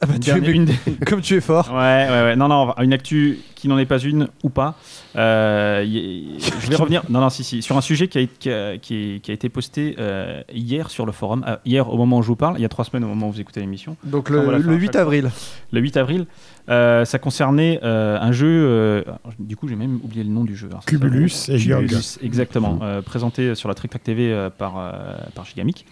ah 0.00 0.06
bah, 0.06 0.14
tu 0.18 0.30
es- 0.30 1.04
Comme 1.06 1.20
tu 1.20 1.36
es 1.36 1.40
fort. 1.40 1.70
Ouais, 1.70 2.06
ouais, 2.08 2.22
ouais. 2.22 2.36
Non, 2.36 2.48
non, 2.48 2.74
une 2.78 2.92
actu 2.92 3.38
qui 3.56 3.66
n'en 3.66 3.78
est 3.78 3.86
pas 3.86 3.98
une 3.98 4.28
ou 4.44 4.48
pas. 4.50 4.76
Euh, 5.16 5.82
y- 5.84 6.38
je 6.38 6.68
vais 6.68 6.76
revenir. 6.82 7.02
Non, 7.08 7.20
non, 7.20 7.30
si, 7.30 7.42
si. 7.42 7.62
Sur 7.62 7.76
un 7.76 7.80
sujet 7.80 8.06
qui 8.06 8.18
a, 8.18 8.26
qui 8.26 8.50
a, 8.52 8.78
qui 8.78 8.94
est- 8.94 9.20
qui 9.20 9.30
a 9.32 9.34
été 9.34 9.48
posté 9.48 9.96
euh, 9.98 10.42
hier 10.54 10.88
sur 10.90 11.04
le 11.06 11.10
forum. 11.12 11.44
Euh, 11.48 11.56
hier, 11.64 11.92
au 11.92 11.96
moment 11.96 12.18
où 12.18 12.22
je 12.22 12.28
vous 12.28 12.36
parle, 12.36 12.56
il 12.58 12.62
y 12.62 12.64
a 12.64 12.68
trois 12.68 12.84
semaines, 12.84 13.02
au 13.04 13.08
moment 13.08 13.28
où 13.28 13.32
vous 13.32 13.40
écoutez 13.40 13.60
l'émission. 13.60 13.96
Donc 14.04 14.26
Enfin, 14.30 14.38
le, 14.38 14.44
voilà, 14.44 14.58
le 14.58 14.64
faire 14.64 14.72
à 14.72 14.76
8 14.76 14.84
chaque 14.86 14.92
fois. 14.92 15.00
avril. 15.02 15.30
Le 15.72 15.80
8 15.80 15.96
avril, 15.96 16.26
euh, 16.68 17.04
ça 17.04 17.18
concernait 17.18 17.80
euh, 17.82 18.18
un 18.20 18.32
jeu. 18.32 18.46
euh, 18.46 19.02
du 19.38 19.56
coup, 19.56 19.66
j'ai 19.68 19.76
même 19.76 19.98
oublié 20.04 20.22
le 20.22 20.30
nom 20.30 20.44
du 20.44 20.54
jeu. 20.54 20.68
Alors, 20.68 20.82
ça 20.82 20.86
Cubulus 20.90 21.28
s'appelle- 21.30 21.60
et. 21.62 21.64
Cubulus, 21.86 22.18
exactement. 22.22 22.78
euh, 22.82 23.00
présenté 23.02 23.54
sur 23.54 23.68
la 23.68 23.74
Trick 23.74 23.90
Track 23.90 24.04
TV 24.04 24.32
euh, 24.32 24.50
par, 24.50 24.74
euh, 24.78 24.92
par 25.34 25.44
Gigamic. 25.46 25.86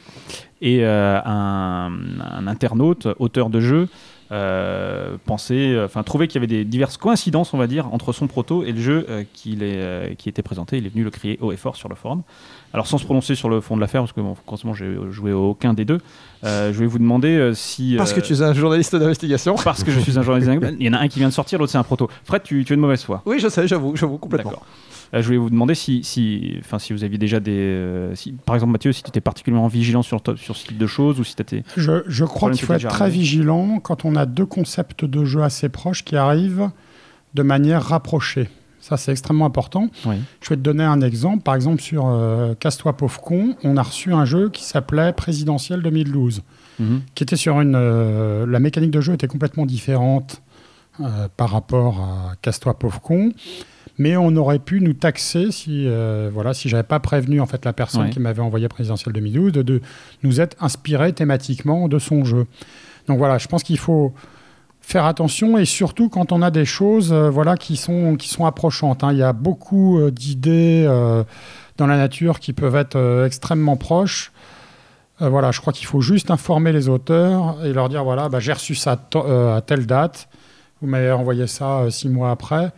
Et 0.61 0.85
euh, 0.85 1.19
un, 1.25 1.93
un 2.21 2.47
internaute, 2.47 3.09
auteur 3.19 3.51
de 3.51 3.61
jeu, 3.61 3.89
euh, 4.35 5.17
pensait, 5.27 5.81
enfin 5.85 6.03
trouvait 6.03 6.27
qu'il 6.27 6.37
y 6.37 6.45
avait 6.45 6.49
des 6.49 6.65
diverses 6.65 6.97
coïncidences, 6.97 7.55
on 7.55 7.59
va 7.59 7.69
dire, 7.69 7.93
entre 7.95 8.13
son 8.13 8.27
proto 8.27 8.65
et 8.65 8.73
le 8.73 8.81
jeu 8.81 9.07
euh, 9.09 9.21
est, 9.21 9.59
euh, 9.63 10.15
qui 10.19 10.29
était 10.29 10.43
présenté. 10.43 10.77
Il 10.79 10.87
est 10.87 10.89
venu 10.89 11.05
le 11.05 11.11
crier 11.11 11.39
haut 11.41 11.53
et 11.53 11.57
fort 11.57 11.77
sur 11.77 11.89
le 11.89 11.95
forum. 11.95 12.23
Alors 12.73 12.89
sans 12.89 12.99
se 12.99 13.05
prononcer 13.05 13.37
sur 13.37 13.49
le 13.49 13.61
fond 13.61 13.77
de 13.77 13.81
l'affaire, 13.81 14.03
parce 14.03 14.13
que 14.13 14.21
bon, 14.21 14.35
forcément 14.35 14.75
j'ai 14.75 14.97
joué 15.11 15.33
aucun 15.33 15.75
des 15.75 15.85
deux, 15.85 16.01
euh, 16.45 16.73
je 16.73 16.79
vais 16.81 16.87
vous 16.87 16.99
demander 16.99 17.37
euh, 17.37 17.55
si... 17.55 17.95
Parce 17.97 18.11
euh, 18.11 18.17
que 18.17 18.21
tu 18.21 18.33
es 18.33 18.43
un 18.43 18.53
journaliste 18.53 18.97
d'investigation. 18.97 19.55
parce 19.63 19.85
que 19.85 19.93
je 19.93 20.01
suis 20.01 20.19
un 20.19 20.23
journaliste 20.23 20.49
d'anecdote. 20.49 20.75
Il 20.81 20.87
y 20.87 20.91
en 20.91 20.95
a 20.95 20.99
un 20.99 21.07
qui 21.07 21.21
vient 21.21 21.29
de 21.29 21.33
sortir, 21.33 21.61
l'autre 21.61 21.71
c'est 21.71 21.79
un 21.79 21.85
proto. 21.85 22.11
Fred, 22.25 22.43
tu, 22.43 22.65
tu 22.65 22.73
es 22.73 22.77
de 22.77 22.81
mauvaise 22.81 23.05
foi. 23.05 23.23
Oui, 23.27 23.39
je 23.39 23.49
sais, 23.49 23.69
j'avoue, 23.69 23.95
j'avoue 23.95 24.19
complètement. 24.19 24.51
D'accord. 24.51 24.67
Euh, 25.15 25.23
je 25.23 25.27
voulais 25.27 25.39
vous 25.39 25.51
demander 25.51 25.75
si, 25.77 26.03
si, 26.03 26.57
enfin, 26.59 26.79
si 26.81 26.93
vous 26.93 27.05
aviez 27.05 27.19
déjà 27.19 27.39
des. 27.41 27.53
euh, 27.57 28.15
si, 28.17 28.33
par 28.33 28.57
exemple, 28.57 28.73
Mathieu, 28.73 28.93
si 28.93 29.03
tu 29.03 29.09
étais 29.11 29.21
particulièrement 29.21 29.69
vigilant 29.69 30.03
sur, 30.03 30.21
sur 30.37 30.57
ce 30.57 30.67
type 30.67 30.79
de 30.79 30.87
choses 30.87 31.21
ou 31.21 31.25
si 31.25 31.37
tu 31.37 31.43
étais. 31.43 31.63
Je, 31.77 32.03
je 32.07 32.25
crois 32.25 32.51
qu'il 32.51 32.67
faut 32.67 32.73
être 32.75 32.89
très 32.89 33.09
vigilant 33.11 33.79
quand 33.81 34.05
on 34.05 34.17
a 34.17 34.27
deux 34.27 34.47
concepts 34.47 35.05
de 35.05 35.25
jeu 35.25 35.43
assez 35.43 35.69
proches 35.69 36.05
qui 36.05 36.17
arrivent 36.17 36.69
de 37.35 37.43
manière 37.43 37.83
rapprochée. 37.83 38.49
Ça, 38.81 38.97
c'est 38.99 39.13
extrêmement 39.13 39.47
important. 39.47 39.89
Oui. 40.05 40.17
Je 40.43 40.51
vais 40.51 40.57
te 40.57 40.61
donner 40.61 40.85
un 40.85 41.01
exemple. 41.01 41.43
Par 41.43 41.55
exemple, 41.55 41.81
sur 41.81 42.05
euh, 42.07 42.55
Casse-toi 42.55 42.95
pauvre 42.97 43.19
con, 43.21 43.55
on 43.65 43.77
a 43.79 43.83
reçu 43.83 44.13
un 44.13 44.25
jeu 44.27 44.51
qui 44.51 44.63
s'appelait 44.65 45.13
Présidentiel 45.13 45.81
2012, 45.81 46.43
Mhm. 46.81 47.03
qui 47.15 47.23
était 47.23 47.37
sur 47.37 47.61
une. 47.61 47.77
euh, 47.77 48.47
la 48.47 48.59
mécanique 48.59 48.91
de 48.91 49.01
jeu 49.01 49.13
était 49.15 49.29
complètement 49.29 49.65
différente 49.65 50.43
euh, 51.01 51.29
par 51.37 51.51
rapport 51.51 52.01
à 52.01 52.33
Casse-toi 52.43 52.79
pauvre 52.79 53.01
con. 53.01 53.31
Mais 53.99 54.17
on 54.17 54.35
aurait 54.37 54.59
pu 54.59 54.81
nous 54.81 54.93
taxer 54.93 55.53
si, 55.53 55.85
euh, 55.87 56.29
voilà, 56.33 56.53
si 56.55 56.69
j'avais 56.69 56.83
pas 56.83 56.99
prévenu 57.01 57.41
en 57.41 57.47
fait 57.47 57.65
la 57.65 57.73
personne 57.73 58.03
Ouais. 58.03 58.11
qui 58.11 58.19
m'avait 58.21 58.43
envoyé 58.43 58.67
présidentiel 58.69 59.13
2012 59.13 59.53
de, 59.53 59.63
de 59.63 59.81
nous 60.25 60.41
être 60.41 60.57
inspiré 60.61 61.13
thématiquement 61.13 61.87
de 61.89 61.99
son 62.01 62.25
jeu. 62.25 62.47
Donc 63.07 63.19
voilà, 63.19 63.39
je 63.39 63.47
pense 63.47 63.63
qu'il 63.63 63.79
faut 63.79 64.13
faire 64.81 65.07
attention 65.07 65.57
et 65.59 65.65
surtout 65.65 66.09
quand 66.09 66.33
on 66.33 66.43
a 66.43 66.51
des 66.51 66.65
choses 66.65 67.13
euh, 67.13 67.31
voilà, 67.31 67.57
qui, 67.57 67.77
sont, 67.77 68.17
qui 68.17 68.29
sont 68.29 68.45
approchantes. 68.47 69.05
hein. 69.05 69.13
Il 69.13 69.19
y 69.19 69.23
a 69.23 69.33
beaucoup 69.33 69.99
euh, 70.01 70.11
d'idées 70.11 70.85
euh, 70.89 71.23
dans 71.79 71.87
la 71.87 71.97
nature 71.97 72.41
qui 72.41 72.53
peuvent 72.53 72.77
être 72.77 73.25
extrêmement 73.27 73.77
proches. 73.77 74.33
Voilà, 75.21 75.53
je 75.53 75.61
crois 75.61 75.73
qu'il 75.73 75.87
faut 75.87 76.01
juste 76.01 76.33
informer 76.33 76.73
les 76.73 76.89
auteurs 76.89 77.65
et 77.65 77.73
leur 77.73 77.89
dire 77.89 78.03
voilà, 78.03 78.29
bah, 78.29 78.41
j'ai 78.41 78.53
reçu 78.53 78.75
ça 78.75 78.99
à 79.15 79.61
telle 79.65 79.87
date, 79.87 80.29
vous 80.83 80.89
m'avez 80.89 81.13
envoyé 81.13 81.47
ça 81.47 81.89
six 81.89 82.09
mois 82.09 82.33
après. 82.33 82.73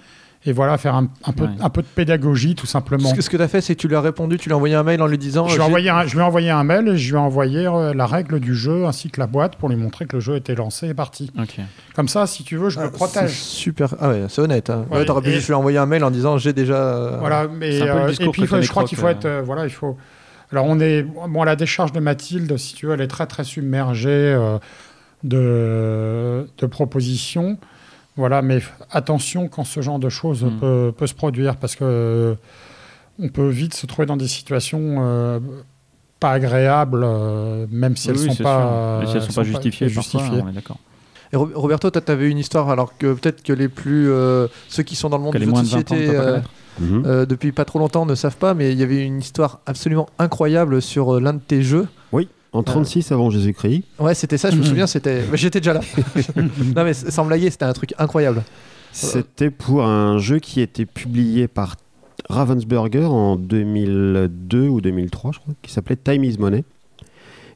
Et 0.49 0.53
voilà, 0.53 0.79
faire 0.79 0.95
un, 0.95 1.09
un 1.25 1.33
peu, 1.33 1.43
Ouais. 1.45 1.51
un 1.61 1.71
peu 1.71 1.83
de 1.83 1.87
pédagogie, 1.89 2.55
tout 2.55 2.67
simplement. 2.67 3.09
Ce 3.09 3.15
que, 3.15 3.21
ce 3.21 3.29
que 3.29 3.37
tu 3.37 3.43
as 3.43 3.49
fait, 3.49 3.61
c'est 3.61 3.75
que 3.75 3.81
tu 3.81 3.89
lui 3.89 3.97
as 3.97 4.01
répondu, 4.01 4.39
tu 4.39 4.49
lui 4.49 4.53
as 4.53 4.57
envoyé 4.57 4.77
un 4.77 4.85
mail 4.85 5.03
en 5.03 5.09
lui 5.09 5.19
disant. 5.19 5.49
Je 5.49 5.55
lui, 5.55 5.55
ai 5.55 5.57
j'ai- 5.59 5.67
envoyé 5.67 5.91
un, 5.91 6.07
je 6.07 6.13
lui 6.15 6.21
ai 6.21 6.23
envoyé 6.23 6.51
un 6.51 6.63
mail 6.63 6.87
et 6.89 6.97
je 6.97 7.09
lui 7.11 7.17
ai 7.17 7.21
envoyé 7.21 7.67
euh, 7.67 7.93
la 7.95 8.07
règle 8.07 8.39
du 8.39 8.55
jeu 8.55 8.87
ainsi 8.87 9.11
que 9.11 9.19
la 9.21 9.27
boîte 9.27 9.57
pour 9.57 9.69
lui 9.69 9.75
montrer 9.77 10.07
que 10.07 10.15
le 10.17 10.21
jeu 10.21 10.37
était 10.37 10.55
lancé 10.55 10.87
et 10.89 10.95
parti. 10.95 11.33
Ok. 11.37 11.57
Comme 11.97 12.07
ça, 12.09 12.27
si 12.29 12.45
tu 12.45 12.57
veux, 12.57 12.71
je 12.71 12.79
Ah, 12.79 12.85
me 12.85 12.91
protège. 12.93 13.31
c'est 13.31 13.35
Super. 13.35 13.95
Ah 14.01 14.11
ouais, 14.11 14.27
c'est 14.29 14.41
honnête. 14.41 14.71
Hein. 14.71 14.87
Ouais, 14.91 14.99
Ouais, 14.99 15.05
T'aurais 15.05 15.23
pu 15.23 15.31
et- 15.31 15.33
juste 15.33 15.49
lui 15.49 15.55
envoyer 15.55 15.79
un 15.79 15.87
mail 15.87 16.05
en 16.05 16.11
disant 16.13 16.39
j'ai 16.39 16.53
déjà. 16.53 16.75
euh, 16.77 17.17
Voilà, 17.19 17.49
mais 17.49 17.83
euh, 17.83 18.13
et 18.19 18.29
puis 18.29 18.47
faut- 18.47 18.63
je 18.63 18.69
crois 18.71 18.85
qu'il 18.85 18.97
faut 18.99 19.07
euh. 19.07 19.11
être 19.11 19.25
euh, 19.25 19.43
voilà, 19.45 19.65
il 19.65 19.71
faut. 19.71 19.97
Alors 20.53 20.67
on 20.69 20.79
est 20.79 21.03
bon 21.03 21.43
à 21.43 21.45
la 21.45 21.57
décharge 21.57 21.91
de 21.91 21.99
Mathilde, 21.99 22.57
si 22.57 22.75
tu 22.75 22.87
veux, 22.87 22.95
elle 22.95 23.01
est 23.01 23.09
très 23.09 23.27
très 23.27 23.43
submergée. 23.43 24.09
euh, 24.11 24.59
de, 25.25 26.47
de 26.59 26.67
propositions. 26.67 27.59
Voilà, 28.17 28.41
mais 28.43 28.61
attention 28.91 29.49
quand 29.49 29.65
ce 29.65 29.81
genre 29.83 29.99
de 29.99 30.09
choses 30.09 30.43
Mm. 30.45 30.59
peut, 30.59 30.93
peut 30.97 31.07
se 31.07 31.15
produire 31.15 31.57
parce 31.57 31.77
que 31.77 31.85
euh, 31.85 32.35
on 33.19 33.29
peut 33.29 33.49
vite 33.49 33.75
se 33.75 33.87
trouver 33.87 34.07
dans 34.07 34.17
des 34.17 34.29
situations 34.29 34.97
euh, 35.01 35.39
pas 36.21 36.33
agréables, 36.33 37.03
euh, 37.05 37.67
même 37.71 37.97
si 37.97 38.11
Oui, 38.11 38.17
elles 38.19 38.29
oui, 38.31 38.35
sont 38.35 38.43
pas, 38.43 39.03
si 39.07 39.17
elles 39.17 39.23
sont 39.23 39.33
pas 39.35 39.43
justifiées, 39.45 39.89
justifiées. 39.89 40.43
on 40.43 40.49
est. 40.49 40.63
Et 41.33 41.37
Roberto, 41.37 41.91
toi, 41.91 42.01
t'avais 42.01 42.31
une 42.31 42.39
histoire, 42.39 42.71
alors 42.71 42.97
que 42.97 43.13
peut-être 43.13 43.43
que 43.43 43.53
les 43.53 43.69
plus. 43.69 44.09
euh, 44.11 44.47
ceux 44.69 44.83
qui 44.85 44.95
sont 44.97 45.09
dans 45.11 45.19
le 45.19 45.25
monde 45.25 45.33
Que 45.35 45.39
de 45.39 45.45
les 45.45 45.47
jeux 45.47 45.53
de 45.53 45.55
moins 45.57 45.63
de 45.65 45.69
20 45.69 45.77
ans 45.93 45.95
ne 45.95 46.01
société 46.01 46.17
euh. 46.17 46.39
Mhm. 46.79 47.27
depuis 47.27 47.53
pas 47.53 47.65
trop 47.65 47.79
longtemps 47.79 48.07
ne 48.07 48.15
savent 48.15 48.37
pas, 48.37 48.55
mais 48.55 48.71
il 48.73 48.79
y 48.79 48.83
avait 48.83 49.03
une 49.05 49.19
histoire 49.19 49.61
absolument 49.67 50.09
incroyable 50.19 50.81
sur 50.83 51.17
euh, 51.17 51.21
l'un 51.21 51.33
de 51.35 51.39
tes 51.41 51.63
jeux. 51.63 51.89
Oui, 52.13 52.29
en 52.57 52.63
36 52.63 53.13
avant 53.13 53.31
Jésus-Christ. 53.31 53.83
Ouais, 53.99 54.15
c'était 54.15 54.39
ça, 54.39 54.51
je 54.51 54.57
me 54.57 54.61
Mhm. 54.63 54.67
souviens, 54.67 54.87
c'était. 54.87 55.23
J'étais 55.35 55.61
déjà 55.61 55.75
là. 55.75 55.81
non, 56.77 56.85
mais 56.85 56.95
sans 56.95 57.25
blaguer, 57.25 57.51
c'était 57.51 57.65
un 57.65 57.73
truc 57.73 57.95
incroyable. 57.99 58.43
C'était 58.93 59.51
pour 59.51 59.85
un 59.85 60.19
jeu 60.19 60.39
qui 60.39 60.61
était 60.63 60.87
publié 60.87 61.49
par 61.49 61.77
Ravensburger 62.31 63.05
en 63.13 63.37
2002 63.37 64.69
ou 64.69 64.81
2003, 64.81 65.33
je 65.33 65.39
crois, 65.39 65.55
qui 65.63 65.71
s'appelait 65.71 65.97
Time 65.97 66.25
is 66.25 66.37
Money. 66.39 66.65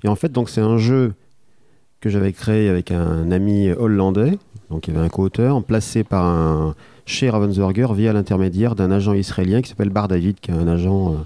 Et 0.04 0.08
en 0.08 0.16
fait, 0.16 0.30
donc 0.32 0.50
c'est 0.50 0.60
un 0.60 0.76
jeu 0.76 1.14
que 2.00 2.08
j'avais 2.10 2.32
créé 2.32 2.68
avec 2.68 2.90
un 2.90 3.30
ami 3.30 3.70
hollandais, 3.70 4.38
donc 4.70 4.86
il 4.88 4.94
y 4.94 4.96
avait 4.96 5.04
un 5.04 5.08
co-auteur, 5.10 5.62
placé 5.64 6.04
par 6.04 6.24
un 6.26 6.74
chez 7.06 7.28
Ravensburger 7.28 7.92
via 7.94 8.12
l'intermédiaire 8.12 8.74
d'un 8.74 8.90
agent 8.90 9.12
israélien 9.14 9.60
qui 9.62 9.68
s'appelle 9.70 9.90
Bar 9.90 10.08
David, 10.08 10.40
qui 10.40 10.50
est 10.50 10.54
un 10.54 10.68
agent 10.68 11.12
euh, 11.12 11.16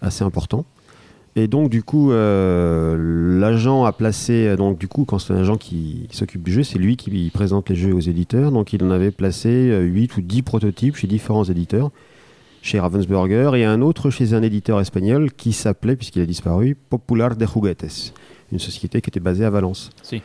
assez 0.00 0.24
important. 0.24 0.64
Et 1.34 1.48
donc 1.48 1.70
du 1.70 1.82
coup, 1.82 2.12
euh, 2.12 3.38
l'agent 3.40 3.84
a 3.84 3.92
placé, 3.92 4.48
euh, 4.48 4.56
donc 4.56 4.78
du 4.78 4.86
coup, 4.86 5.04
quand 5.04 5.18
c'est 5.18 5.32
un 5.32 5.38
agent 5.38 5.56
qui, 5.56 6.06
qui 6.10 6.16
s'occupe 6.16 6.42
du 6.42 6.52
jeu, 6.52 6.62
c'est 6.62 6.78
lui 6.78 6.96
qui 6.96 7.30
présente 7.32 7.70
les 7.70 7.76
jeux 7.76 7.94
aux 7.94 8.00
éditeurs. 8.00 8.52
Donc 8.52 8.72
il 8.72 8.84
en 8.84 8.90
avait 8.90 9.10
placé 9.10 9.74
8 9.80 10.16
ou 10.18 10.20
10 10.20 10.42
prototypes 10.42 10.96
chez 10.96 11.06
différents 11.06 11.44
éditeurs, 11.44 11.90
chez 12.60 12.78
Ravensburger 12.78 13.54
et 13.54 13.64
un 13.64 13.80
autre 13.80 14.10
chez 14.10 14.34
un 14.34 14.42
éditeur 14.42 14.78
espagnol 14.78 15.32
qui 15.32 15.52
s'appelait, 15.52 15.96
puisqu'il 15.96 16.20
a 16.20 16.26
disparu, 16.26 16.76
Popular 16.90 17.34
de 17.34 17.46
Juguetes, 17.46 18.12
une 18.52 18.58
société 18.58 19.00
qui 19.00 19.08
était 19.08 19.20
basée 19.20 19.46
à 19.46 19.50
Valence. 19.50 19.90
Si. 20.02 20.20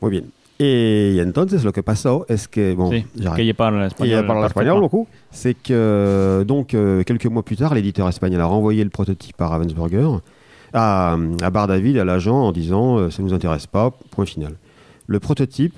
Muy 0.00 0.10
bien. 0.10 0.22
Et 0.64 1.20
entonces 1.26 1.64
lo 1.64 1.72
que 1.72 1.80
pasó 1.82 2.24
es 2.28 2.46
que 2.46 2.74
bon, 2.74 2.88
j'arrête. 3.16 3.36
Que 3.36 3.42
ella 3.42 3.54
parle 3.54 3.82
espagnol. 3.84 4.26
parle 4.26 4.46
espagnol, 4.46 4.78
beaucoup. 4.78 5.08
C'est 5.32 5.54
que, 5.54 6.44
donc, 6.46 6.74
euh, 6.74 7.02
quelques 7.02 7.26
mois 7.26 7.42
plus 7.42 7.56
tard, 7.56 7.74
l'éditeur 7.74 8.08
espagnol 8.08 8.40
a 8.40 8.44
renvoyé 8.44 8.84
le 8.84 8.90
prototype 8.90 9.40
à 9.40 9.48
Ravensburger, 9.48 10.20
à, 10.72 11.16
à 11.42 11.50
Bar 11.50 11.66
David, 11.66 11.98
à 11.98 12.04
l'agent, 12.04 12.36
en 12.36 12.52
disant 12.52 12.96
euh, 12.96 13.10
ça 13.10 13.24
ne 13.24 13.28
nous 13.28 13.34
intéresse 13.34 13.66
pas, 13.66 13.90
point 14.12 14.24
final. 14.24 14.54
Le 15.08 15.18
prototype, 15.18 15.74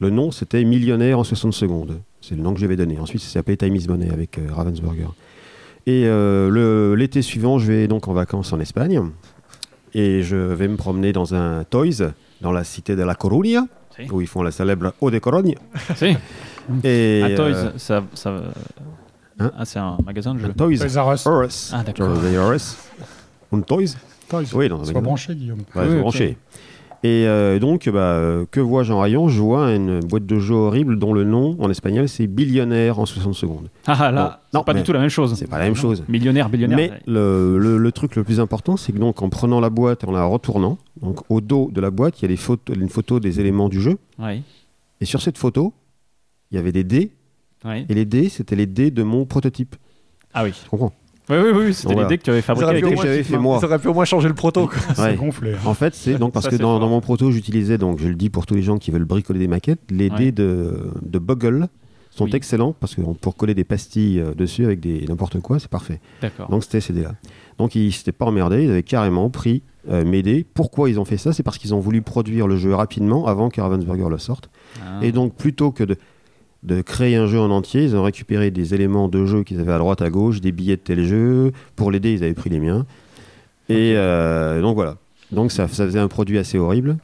le 0.00 0.10
nom, 0.10 0.32
c'était 0.32 0.64
Millionnaire 0.64 1.20
en 1.20 1.24
60 1.24 1.52
secondes. 1.52 2.00
C'est 2.20 2.34
le 2.34 2.42
nom 2.42 2.54
que 2.54 2.58
je 2.58 2.66
vais 2.66 2.74
donner. 2.76 2.98
Ensuite, 2.98 3.22
ça 3.22 3.28
s'appelait 3.28 3.56
Time 3.56 3.76
is 3.76 3.86
Money 3.86 4.10
avec 4.10 4.36
euh, 4.38 4.48
Ravensburger. 4.50 5.14
Et 5.86 6.06
euh, 6.06 6.96
l'été 6.96 7.22
suivant, 7.22 7.60
je 7.60 7.70
vais 7.70 7.86
donc 7.86 8.08
en 8.08 8.14
vacances 8.14 8.52
en 8.52 8.58
Espagne. 8.58 9.00
Et 9.94 10.22
je 10.22 10.34
vais 10.34 10.66
me 10.66 10.76
promener 10.76 11.12
dans 11.12 11.34
un 11.34 11.62
Toys, 11.62 12.12
dans 12.40 12.52
la 12.52 12.64
cité 12.64 12.96
de 12.96 13.02
la 13.02 13.14
Coruña, 13.14 13.66
Si. 13.96 14.10
où 14.10 14.20
ils 14.20 14.26
font 14.26 14.42
la 14.42 14.50
célèbre 14.50 14.94
Eau 15.00 15.10
de 15.10 15.18
Corogne. 15.18 15.54
Si. 15.96 16.16
Et, 16.84 17.22
À 17.24 17.34
Toys, 17.36 17.44
euh, 17.54 17.70
ça, 17.76 18.02
ça- 18.14 18.34
Hein? 19.38 19.50
ah, 19.58 19.64
c'est 19.64 19.78
un 19.78 19.96
magasin 20.04 20.34
de 20.34 20.40
jeux. 20.40 20.52
Toys 20.52 20.76
Toys 20.76 21.00
R 21.00 21.14
Us. 21.44 21.72
Ah, 21.74 21.82
d'accord. 21.82 22.08
Toys 22.20 22.38
R 22.38 22.52
Us. 22.54 22.76
Un 23.52 23.60
Toys? 23.60 23.96
Toys. 24.28 24.44
Oui, 24.54 24.68
dans 24.68 24.76
un 24.76 24.84
Sois 24.84 24.86
magasin. 24.92 25.00
branché, 25.00 25.34
Guillaume. 25.34 25.58
Ouais, 25.74 25.82
Oui, 25.82 25.82
c'est 25.88 25.94
ok. 25.94 26.00
branché. 26.00 26.38
Et 27.02 27.26
euh, 27.26 27.58
donc, 27.58 27.88
bah, 27.88 27.98
euh, 28.00 28.44
que 28.50 28.60
vois-je 28.60 28.92
en 28.92 29.00
rayon 29.00 29.28
Je 29.30 29.40
vois 29.40 29.72
une 29.74 30.00
boîte 30.00 30.26
de 30.26 30.38
jeux 30.38 30.54
horrible 30.54 30.98
dont 30.98 31.14
le 31.14 31.24
nom 31.24 31.56
en 31.58 31.70
espagnol 31.70 32.08
c'est 32.10 32.26
Billionnaire 32.26 32.98
en 32.98 33.06
60 33.06 33.34
secondes. 33.34 33.68
Ah, 33.86 34.10
là, 34.12 34.24
Bon, 34.24 34.30
c'est 34.52 34.58
non, 34.58 34.64
pas 34.64 34.74
du 34.74 34.82
tout 34.82 34.92
la 34.92 34.98
même 34.98 35.08
chose. 35.08 35.34
C'est 35.34 35.48
pas 35.48 35.58
la 35.58 35.64
même 35.64 35.74
chose. 35.76 36.04
Millionnaire, 36.08 36.50
billionnaire. 36.50 36.76
Mais 36.76 36.90
le, 37.06 37.56
le- 37.58 37.78
le 37.78 37.92
truc 37.92 38.16
le 38.16 38.24
plus 38.24 38.38
important, 38.38 38.76
c'est 38.76 38.92
que 38.92 38.98
donc 38.98 39.22
en 39.22 39.30
prenant 39.30 39.60
la 39.60 39.70
boîte 39.70 40.04
et 40.04 40.06
en 40.08 40.12
la 40.12 40.24
retournant, 40.24 40.76
donc 41.00 41.20
au 41.30 41.40
dos 41.40 41.70
de 41.72 41.80
la 41.80 41.90
boîte, 41.90 42.18
il 42.20 42.22
y 42.22 42.24
a 42.26 42.28
des 42.28 42.36
photos, 42.36 42.76
une 42.76 42.90
photo 42.90 43.18
des 43.18 43.40
éléments 43.40 43.70
du 43.70 43.80
jeu. 43.80 43.96
Et 45.00 45.06
sur 45.06 45.22
cette 45.22 45.38
photo, 45.38 45.72
il 46.50 46.56
y 46.56 46.58
avait 46.58 46.72
des 46.72 46.84
dés. 46.84 47.12
Et 47.88 47.94
les 47.94 48.04
dés, 48.04 48.28
c'était 48.28 48.56
les 48.56 48.66
dés 48.66 48.90
de 48.90 49.02
mon 49.02 49.24
prototype. 49.24 49.74
Ah 50.34 50.44
oui. 50.44 50.52
Tu 50.62 50.68
comprends? 50.68 50.92
Oui, 51.30 51.36
oui, 51.36 51.50
oui, 51.66 51.74
c'était 51.74 51.94
l'idée 51.94 52.18
que 52.18 52.22
tu 52.24 52.30
avais 52.30 52.42
fabriquée. 52.42 52.80
pu 52.80 52.86
au 52.86 52.90
que 52.90 52.94
moins- 52.96 53.04
j'avais 53.04 53.22
fait 53.22 53.38
moi. 53.38 53.58
Ils 53.60 53.64
auraient 53.64 53.78
pu 53.78 53.88
au 53.88 53.94
moins 53.94 54.04
changer 54.04 54.28
le 54.28 54.34
proto. 54.34 54.66
quoi. 54.66 54.76
C'est 54.94 55.02
Ouais. 55.02 55.14
gonflé. 55.16 55.54
En 55.64 55.74
fait, 55.74 55.94
c'est 55.94 56.14
donc 56.18 56.32
parce 56.32 56.46
Ça, 56.46 56.50
que 56.50 56.56
dans, 56.56 56.78
mon 56.80 57.00
proto, 57.00 57.30
j'utilisais, 57.30 57.78
donc 57.78 57.98
je 58.00 58.08
le 58.08 58.14
dis 58.14 58.30
pour 58.30 58.46
tous 58.46 58.54
les 58.54 58.62
gens 58.62 58.78
qui 58.78 58.90
veulent 58.90 59.04
bricoler 59.04 59.38
des 59.38 59.48
maquettes, 59.48 59.80
les 59.90 60.10
Ouais. 60.10 60.16
dés 60.16 60.32
de, 60.32 60.90
de 61.02 61.18
Boggle 61.18 61.68
sont 62.10 62.24
Oui. 62.24 62.34
excellents 62.34 62.74
parce 62.78 62.94
que 62.96 63.00
pour 63.02 63.36
coller 63.36 63.54
des 63.54 63.62
pastilles 63.64 64.18
euh, 64.20 64.34
dessus 64.34 64.64
avec 64.64 64.80
des 64.80 65.04
n'importe 65.08 65.38
quoi, 65.40 65.58
c'est 65.60 65.70
parfait. 65.70 66.00
Donc 66.50 66.64
c'était 66.64 66.80
ces 66.80 66.92
dés-là. 66.92 67.12
Donc 67.58 67.74
ils 67.76 67.92
s'étaient 67.92 68.10
pas 68.12 68.26
emmerdés, 68.26 68.64
ils 68.64 68.70
avaient 68.70 68.82
carrément 68.82 69.30
pris 69.30 69.62
euh, 69.88 70.04
mes 70.04 70.22
dés. 70.22 70.44
Pourquoi 70.54 70.90
ils 70.90 70.98
ont 70.98 71.04
fait 71.04 71.16
ça? 71.16 71.32
C'est 71.32 71.42
parce 71.44 71.56
qu'ils 71.56 71.72
ont 71.74 71.80
voulu 71.80 72.02
produire 72.02 72.46
le 72.48 72.56
jeu 72.56 72.74
rapidement 72.74 73.26
avant 73.28 73.48
que 73.48 73.60
Ravensburger 73.60 74.08
le 74.10 74.18
sorte. 74.18 74.50
Ah. 74.82 74.98
Et 75.02 75.12
donc 75.12 75.34
plutôt 75.36 75.70
que 75.70 75.84
de, 75.84 75.96
de 76.62 76.82
créer 76.82 77.16
un 77.16 77.26
jeu 77.26 77.40
en 77.40 77.50
entier, 77.50 77.82
ils 77.84 77.96
ont 77.96 78.02
récupéré 78.02 78.50
des 78.50 78.74
éléments 78.74 79.08
de 79.08 79.24
jeu 79.24 79.44
qu'ils 79.44 79.60
avaient 79.60 79.72
à 79.72 79.78
droite, 79.78 80.02
à 80.02 80.10
gauche, 80.10 80.40
des 80.40 80.52
billets 80.52 80.76
de 80.76 80.82
tel 80.82 81.04
jeu. 81.04 81.52
Pour 81.76 81.90
dés, 81.90 82.12
ils 82.12 82.22
avaient 82.22 82.34
pris 82.34 82.50
les 82.50 82.60
miens. 82.60 82.84
Et 83.68 83.94
euh, 83.96 84.60
donc 84.60 84.74
voilà. 84.74 84.96
Donc 85.32 85.52
ça, 85.52 85.68
ça 85.68 85.86
faisait 85.86 86.00
un 86.00 86.08
produit 86.08 86.38
assez 86.38 86.58
horrible. 86.58 86.98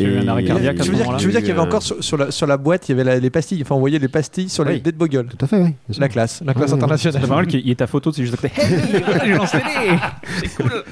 Eu 0.00 0.18
un 0.18 0.28
arrêt 0.28 0.44
cardiaque 0.44 0.76
tu 0.80 0.90
veux 0.90 0.94
dire, 0.94 0.98
moment-là 1.06 1.18
tu 1.18 1.26
veux 1.26 1.32
dire 1.32 1.40
qu'il 1.40 1.48
y 1.48 1.52
avait 1.52 1.60
Euh, 1.60 1.64
encore 1.64 1.82
sur, 1.82 2.02
sur 2.04 2.16
la, 2.16 2.30
sur 2.30 2.46
la 2.46 2.56
boîte, 2.56 2.88
il 2.88 2.92
y 2.92 2.94
avait 2.94 3.02
la- 3.02 3.18
les 3.18 3.30
pastilles. 3.30 3.60
Enfin, 3.62 3.74
on 3.74 3.80
voyait 3.80 3.98
les 3.98 4.06
pastilles 4.06 4.48
sur 4.48 4.64
les 4.64 4.74
Oui. 4.74 4.80
dés 4.80 4.92
de 4.92 4.96
Bogle. 4.96 5.26
Tout 5.26 5.44
à 5.44 5.48
fait, 5.48 5.60
oui. 5.60 5.74
La 5.98 6.08
classe, 6.08 6.40
la 6.46 6.54
classe 6.54 6.72
internationale. 6.72 7.20
C'est 7.20 7.28
pas 7.28 7.34
mal 7.34 7.46
qu'il 7.48 7.66
y 7.66 7.70
ait 7.72 7.74
ta 7.74 7.88
photo, 7.88 8.12
c'est 8.12 8.22
juste 8.22 8.34
à 8.34 8.36
côté. 8.36 8.52
Hey, 8.62 9.34
C'est 10.40 10.54
cool. 10.62 10.84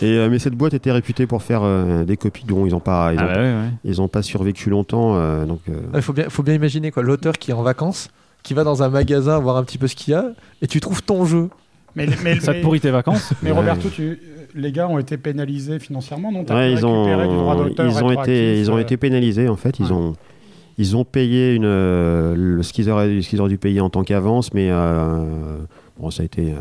Et, 0.00 0.06
euh, 0.16 0.28
mais 0.30 0.38
cette 0.38 0.54
boîte 0.54 0.72
était 0.72 0.90
réputée 0.92 1.26
pour 1.26 1.42
faire 1.42 1.60
euh, 1.62 2.04
des 2.04 2.16
copies 2.16 2.44
dont 2.46 2.64
ils 2.64 2.70
n'ont 2.72 2.80
pas, 2.80 3.12
ils 3.12 3.18
Ah 3.20 3.24
ont, 3.24 3.26
bah 3.26 3.32
ouais, 3.34 3.40
ouais. 3.52 3.68
ils 3.84 4.00
ont 4.00 4.08
pas 4.08 4.22
survécu 4.22 4.70
longtemps. 4.70 5.16
euh, 5.16 5.44
donc, 5.44 5.60
euh, 5.68 5.74
Il 5.94 6.00
faut 6.02 6.12
bien, 6.14 6.30
faut 6.30 6.42
bien 6.42 6.54
imaginer 6.54 6.90
quoi, 6.90 7.02
l'auteur 7.02 7.34
qui 7.34 7.50
est 7.50 7.54
en 7.54 7.62
vacances, 7.62 8.08
qui 8.42 8.54
va 8.54 8.64
dans 8.64 8.82
un 8.82 8.88
magasin 8.88 9.38
voir 9.38 9.58
un 9.58 9.64
petit 9.64 9.76
peu 9.78 9.86
ce 9.86 9.94
qu'il 9.94 10.12
y 10.12 10.14
a, 10.14 10.24
et 10.62 10.66
tu 10.66 10.80
trouves 10.80 11.02
ton 11.02 11.26
jeu. 11.26 11.50
Mais, 11.96 12.06
mais, 12.22 12.38
Ça 12.40 12.54
te 12.54 12.62
pourrit 12.62 12.80
tes 12.80 12.90
vacances 12.92 13.32
mais 13.42 13.50
Ouais. 13.50 13.56
Roberto, 13.56 13.88
tu- 13.90 14.18
les 14.54 14.72
gars 14.72 14.88
ont 14.88 14.98
été 14.98 15.16
pénalisés 15.16 15.78
financièrement, 15.78 16.32
non? 16.32 16.44
Ouais, 16.48 16.72
ils 16.72 16.84
récupérer 16.84 17.28
du 17.28 17.34
droit 17.34 17.56
ont, 17.56 17.68
ils 17.68 18.04
ont 18.04 18.22
été, 18.22 18.58
ils 18.58 18.70
ont 18.70 18.76
euh, 18.76 18.80
été 18.80 18.96
pénalisés 18.96 19.48
en 19.48 19.56
fait. 19.56 19.78
Ils 19.78 19.86
ouais. 19.86 19.92
ont, 19.92 20.14
ils 20.80 20.96
ont 20.96 21.04
payé 21.04 21.54
une, 21.54 21.66
euh, 21.66 22.62
ce 22.62 22.72
qu'ils 22.72 22.88
auraient, 22.88 23.20
ce 23.20 23.28
qu'ils 23.28 23.40
auraient 23.40 23.50
dû 23.50 23.58
payer 23.58 23.80
en 23.80 23.90
tant 23.90 24.02
qu'avance, 24.02 24.54
mais 24.54 24.68
euh, 24.70 25.58
bon, 25.98 26.10
ça 26.10 26.22
a 26.22 26.24
été, 26.24 26.52
euh, 26.52 26.60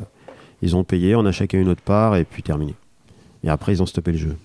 ils 0.62 0.76
ont 0.76 0.84
payé, 0.84 1.16
on 1.16 1.26
a 1.26 1.32
chacun 1.32 1.60
une 1.60 1.70
autre 1.70 1.82
part 1.82 2.18
et 2.18 2.26
puis 2.26 2.44
terminé. 2.44 2.76
Et 3.46 3.50
après, 3.50 3.72
ils 3.72 3.82
ont 3.82 3.86
stoppé 3.86 4.12
le 4.12 4.18
jeu. 4.18 4.36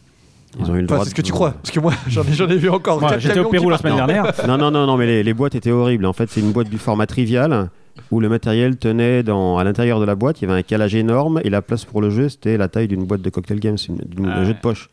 Ils 0.60 0.70
ont 0.70 0.76
eu 0.76 0.78
le 0.78 0.84
Enfin, 0.84 0.94
droit. 0.94 1.04
c'est 1.04 1.10
ce 1.10 1.14
que 1.16 1.22
tu 1.22 1.32
crois. 1.32 1.50
Parce 1.50 1.72
que 1.72 1.80
moi, 1.80 1.92
j'en 2.08 2.22
ai, 2.22 2.56
vu 2.56 2.70
encore. 2.70 3.00
Quatre 3.00 3.18
J'étais 3.18 3.40
au 3.40 3.48
Pérou 3.48 3.68
la 3.68 3.78
semaine 3.78 3.96
dernière. 3.96 4.32
Non, 4.46 4.56
non, 4.56 4.70
non, 4.70 4.86
non, 4.86 4.96
mais 4.96 5.06
les, 5.06 5.22
les 5.24 5.34
boîtes 5.34 5.56
étaient 5.56 5.72
horribles. 5.72 6.06
En 6.06 6.12
fait, 6.12 6.30
c'est 6.30 6.40
une 6.40 6.52
boîte 6.52 6.68
du 6.68 6.78
format 6.78 7.06
trivial 7.06 7.68
où 8.10 8.20
le 8.20 8.28
matériel 8.28 8.76
tenait 8.76 9.22
dans, 9.22 9.58
à 9.58 9.64
l'intérieur 9.64 10.00
de 10.00 10.04
la 10.04 10.14
boîte. 10.14 10.40
Il 10.40 10.48
y 10.48 10.50
avait 10.50 10.58
un 10.58 10.62
calage 10.62 10.94
énorme 10.94 11.40
et 11.44 11.50
la 11.50 11.62
place 11.62 11.84
pour 11.84 12.00
le 12.00 12.10
jeu, 12.10 12.28
c'était 12.28 12.56
la 12.56 12.68
taille 12.68 12.88
d'une 12.88 13.04
boîte 13.04 13.22
de 13.22 13.30
cocktail 13.30 13.60
games, 13.60 13.76
une- 13.88 13.96
d'une- 13.98 14.26
Ah 14.26 14.38
un 14.38 14.44
jeu 14.44 14.54
de 14.54 14.60
poche. 14.60 14.90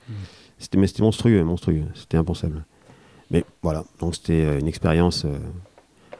C'était, 0.60 0.78
mais 0.78 0.88
c'était 0.88 1.02
monstrueux, 1.04 1.44
monstrueux. 1.44 1.84
C'était 1.96 2.18
impensable. 2.18 2.64
Mais 3.32 3.44
voilà, 3.64 3.84
donc 4.00 4.14
c'était 4.16 4.44
euh, 4.46 4.60
une 4.60 4.68
expérience 4.68 5.26
euh, 5.26 5.30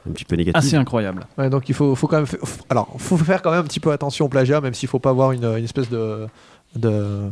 un 0.10 0.12
petit 0.14 0.26
peu 0.26 0.36
négative. 0.36 0.58
Assez 0.58 0.76
incroyable. 0.78 1.28
Ouais, 1.38 1.50
donc 1.50 1.68
il 1.70 1.76
faut, 1.76 1.94
faut 1.96 2.08
quand 2.08 2.16
même. 2.18 2.26
f- 2.26 2.62
Alors, 2.70 2.88
faut 2.98 3.18
faire 3.18 3.42
quand 3.42 3.52
même 3.52 3.60
un 3.60 3.64
petit 3.64 3.80
peu 3.82 3.92
attention 3.92 4.26
au 4.26 4.30
plagiat, 4.30 4.62
même 4.62 4.74
s'il 4.74 4.90
faut 4.90 4.98
pas 5.00 5.10
avoir 5.12 5.32
une, 5.34 5.44
une 5.46 5.64
espèce 5.66 5.90
de. 5.90 6.26
de 6.76 7.30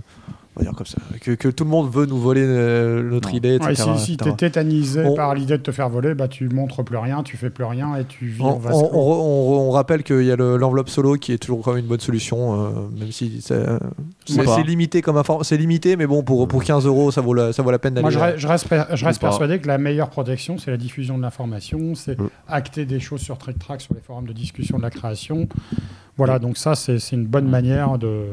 on 0.60 0.64
va 0.66 0.70
dire 0.70 0.78
comme 0.78 0.86
ça. 0.86 0.98
Que, 1.22 1.32
que 1.32 1.48
tout 1.48 1.64
le 1.64 1.70
monde 1.70 1.90
veut 1.90 2.06
nous 2.06 2.18
voler 2.20 2.44
euh, 2.44 3.02
notre 3.02 3.30
Non. 3.30 3.36
idée, 3.36 3.56
etc. 3.56 3.70
Ouais, 3.70 3.76
si 3.98 4.06
si 4.06 4.14
etc. 4.14 4.32
t'es 4.32 4.46
tétanisé 4.48 5.04
On- 5.06 5.16
par 5.16 5.34
l'idée 5.36 5.58
de 5.58 5.64
te 5.64 5.72
faire 5.72 5.90
voler, 5.90 6.14
bah 6.16 6.28
tu 6.28 6.50
montres 6.50 6.84
plus 6.84 6.98
rien, 6.98 7.24
tu 7.24 7.38
fais 7.38 7.50
plus 7.50 7.64
rien 7.64 7.96
et 7.96 8.04
tu 8.06 8.26
vis 8.28 8.42
On, 8.42 8.48
en 8.48 8.58
vase 8.58 8.76
on- 8.76 8.88
clos. 8.90 8.98
on- 9.00 9.68
on 9.68 9.72
rappelle 9.72 10.04
qu'il 10.04 10.24
y 10.24 10.32
a 10.32 10.36
le- 10.36 10.58
l'enveloppe 10.58 10.90
solo 10.90 11.16
qui 11.16 11.32
est 11.32 11.38
toujours 11.38 11.62
quand 11.62 11.72
même 11.74 11.82
une 11.84 11.88
bonne 11.90 12.00
solution, 12.00 12.54
euh, 12.62 12.70
même 13.00 13.12
si 13.12 13.42
c'est 13.42 14.64
limité 14.66 15.02
comme 15.02 15.18
inform- 15.18 15.44
c'est 15.44 15.58
limité, 15.58 15.96
mais 15.96 16.08
bon 16.08 16.24
pour, 16.24 16.48
pour 16.48 16.64
15 16.64 16.86
euros 16.86 17.12
ça 17.12 17.22
vaut 17.22 17.34
la, 17.34 17.54
ça 17.54 17.64
vaut 17.64 17.72
la 17.72 17.80
peine 17.80 17.94
d'aller. 17.94 18.16
Moi, 18.16 18.32
je, 18.36 18.38
je 18.40 18.48
reste, 18.48 18.68
per- 18.68 18.84
je 18.94 19.06
reste 19.06 19.22
persuadé 19.22 19.60
que 19.60 19.68
la 19.68 19.78
meilleure 19.78 20.10
protection, 20.10 20.58
c'est 20.58 20.72
la 20.72 20.78
diffusion 20.78 21.18
de 21.18 21.24
l'information, 21.24 21.96
c'est 21.96 22.20
Mm. 22.20 22.30
acter 22.48 22.86
des 22.86 23.00
choses 23.00 23.22
sur 23.22 23.38
Trick 23.38 23.58
Track, 23.60 23.82
sur 23.82 23.94
les 23.94 24.02
forums 24.02 24.26
de 24.28 24.34
discussion 24.34 24.78
de 24.78 24.84
la 24.84 24.90
création. 24.90 25.48
Voilà, 26.18 26.38
donc 26.38 26.58
ça, 26.58 26.76
c'est 26.76 27.00
c'est 27.00 27.16
une 27.16 27.26
bonne 27.26 27.48
manière 27.48 27.98
de 27.98 28.24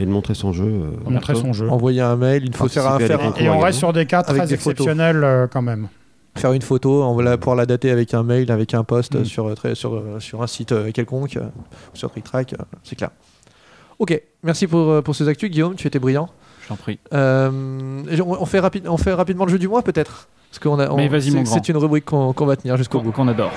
Et 0.00 0.04
de 0.04 0.10
montrer 0.10 0.34
son 0.34 0.52
jeu. 0.52 0.64
euh, 0.64 0.90
montrer 1.08 1.36
son 1.36 1.52
jeu. 1.52 1.59
Envoyer 1.68 2.00
un 2.00 2.16
mail, 2.16 2.44
il 2.46 2.54
faut 2.54 2.68
faire, 2.68 2.86
un, 2.90 2.98
faire, 2.98 3.20
un- 3.20 3.34
Et 3.34 3.48
on 3.48 3.58
reste 3.58 3.78
sur 3.78 3.92
des 3.92 4.06
cas 4.06 4.22
très 4.22 4.46
des 4.46 4.54
exceptionnels 4.54 5.22
euh, 5.24 5.46
quand 5.46 5.62
même. 5.62 5.88
faire 6.36 6.52
une 6.52 6.62
photo, 6.62 7.02
on 7.02 7.14
va 7.14 7.22
la- 7.22 7.36
pouvoir 7.38 7.56
la 7.56 7.66
dater 7.66 7.90
avec 7.90 8.14
un 8.14 8.22
mail, 8.22 8.50
avec 8.52 8.72
un 8.74 8.84
post 8.84 9.14
Mm. 9.16 9.24
sur, 9.24 9.48
euh, 9.48 9.54
très- 9.54 9.74
sur, 9.74 9.94
euh, 9.94 10.20
sur 10.20 10.42
un 10.42 10.46
site 10.46 10.72
quelconque, 10.92 11.38
sur 11.94 12.10
TrickTrack, 12.10 12.54
c'est 12.84 12.96
clair. 12.96 13.10
Ok, 13.98 14.18
merci 14.42 14.66
pour, 14.66 15.02
pour 15.02 15.14
ces 15.14 15.28
actus, 15.28 15.50
Guillaume, 15.50 15.74
tu 15.74 15.86
étais 15.86 15.98
brillant. 15.98 16.28
Je 16.62 16.68
t'en 16.68 16.76
prie. 16.76 16.98
Euh, 17.12 17.50
on, 18.24 18.46
fait 18.46 18.60
rapide, 18.60 18.86
on 18.88 18.96
fait 18.96 19.12
rapidement 19.12 19.44
le 19.44 19.50
jeu 19.50 19.58
du 19.58 19.68
mois 19.68 19.82
peut-être? 19.82 20.28
Parce 20.50 20.58
qu'on 20.58 20.78
a. 20.78 20.88
on- 20.90 20.96
Mais 20.96 21.08
vas-y, 21.08 21.22
c'est- 21.24 21.30
mon 21.32 21.42
grand. 21.42 21.54
C'est 21.54 21.68
une 21.68 21.76
rubrique 21.76 22.04
qu'on 22.06 22.32
qu'on 22.32 22.46
va 22.46 22.56
tenir 22.56 22.76
jusqu'au 22.76 22.98
Qu'on 22.98 23.04
bout. 23.04 23.12
qu'on 23.12 23.28
adore. 23.28 23.52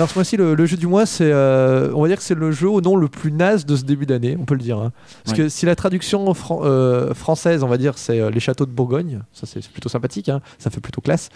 Alors 0.00 0.08
ce 0.08 0.14
mois-ci, 0.14 0.38
le, 0.38 0.54
le 0.54 0.64
jeu 0.64 0.78
du 0.78 0.86
mois, 0.86 1.04
c'est, 1.04 1.30
euh, 1.30 1.92
on 1.94 2.00
va 2.00 2.08
dire 2.08 2.16
que 2.16 2.22
c'est 2.22 2.34
le 2.34 2.52
jeu 2.52 2.70
au 2.70 2.80
nom 2.80 2.96
le 2.96 3.06
plus 3.08 3.30
naze 3.30 3.66
de 3.66 3.76
ce 3.76 3.84
début 3.84 4.06
d'année, 4.06 4.34
on 4.40 4.46
peut 4.46 4.54
le 4.54 4.60
dire. 4.62 4.78
hein. 4.78 4.92
Parce 5.24 5.36
que 5.36 5.48
si 5.50 5.66
la 5.66 5.76
traduction 5.76 6.32
fran- 6.32 6.60
euh, 6.64 7.12
française, 7.12 7.62
on 7.62 7.68
va 7.68 7.76
dire, 7.76 7.98
c'est 7.98 8.18
euh, 8.18 8.30
les 8.30 8.40
châteaux 8.40 8.64
de 8.64 8.70
Bourgogne, 8.70 9.20
ça 9.34 9.46
c'est 9.46 9.60
plutôt 9.68 9.90
sympathique, 9.90 10.30
hein, 10.30 10.40
ça 10.58 10.70
fait 10.70 10.80
plutôt 10.80 11.02
classe. 11.02 11.28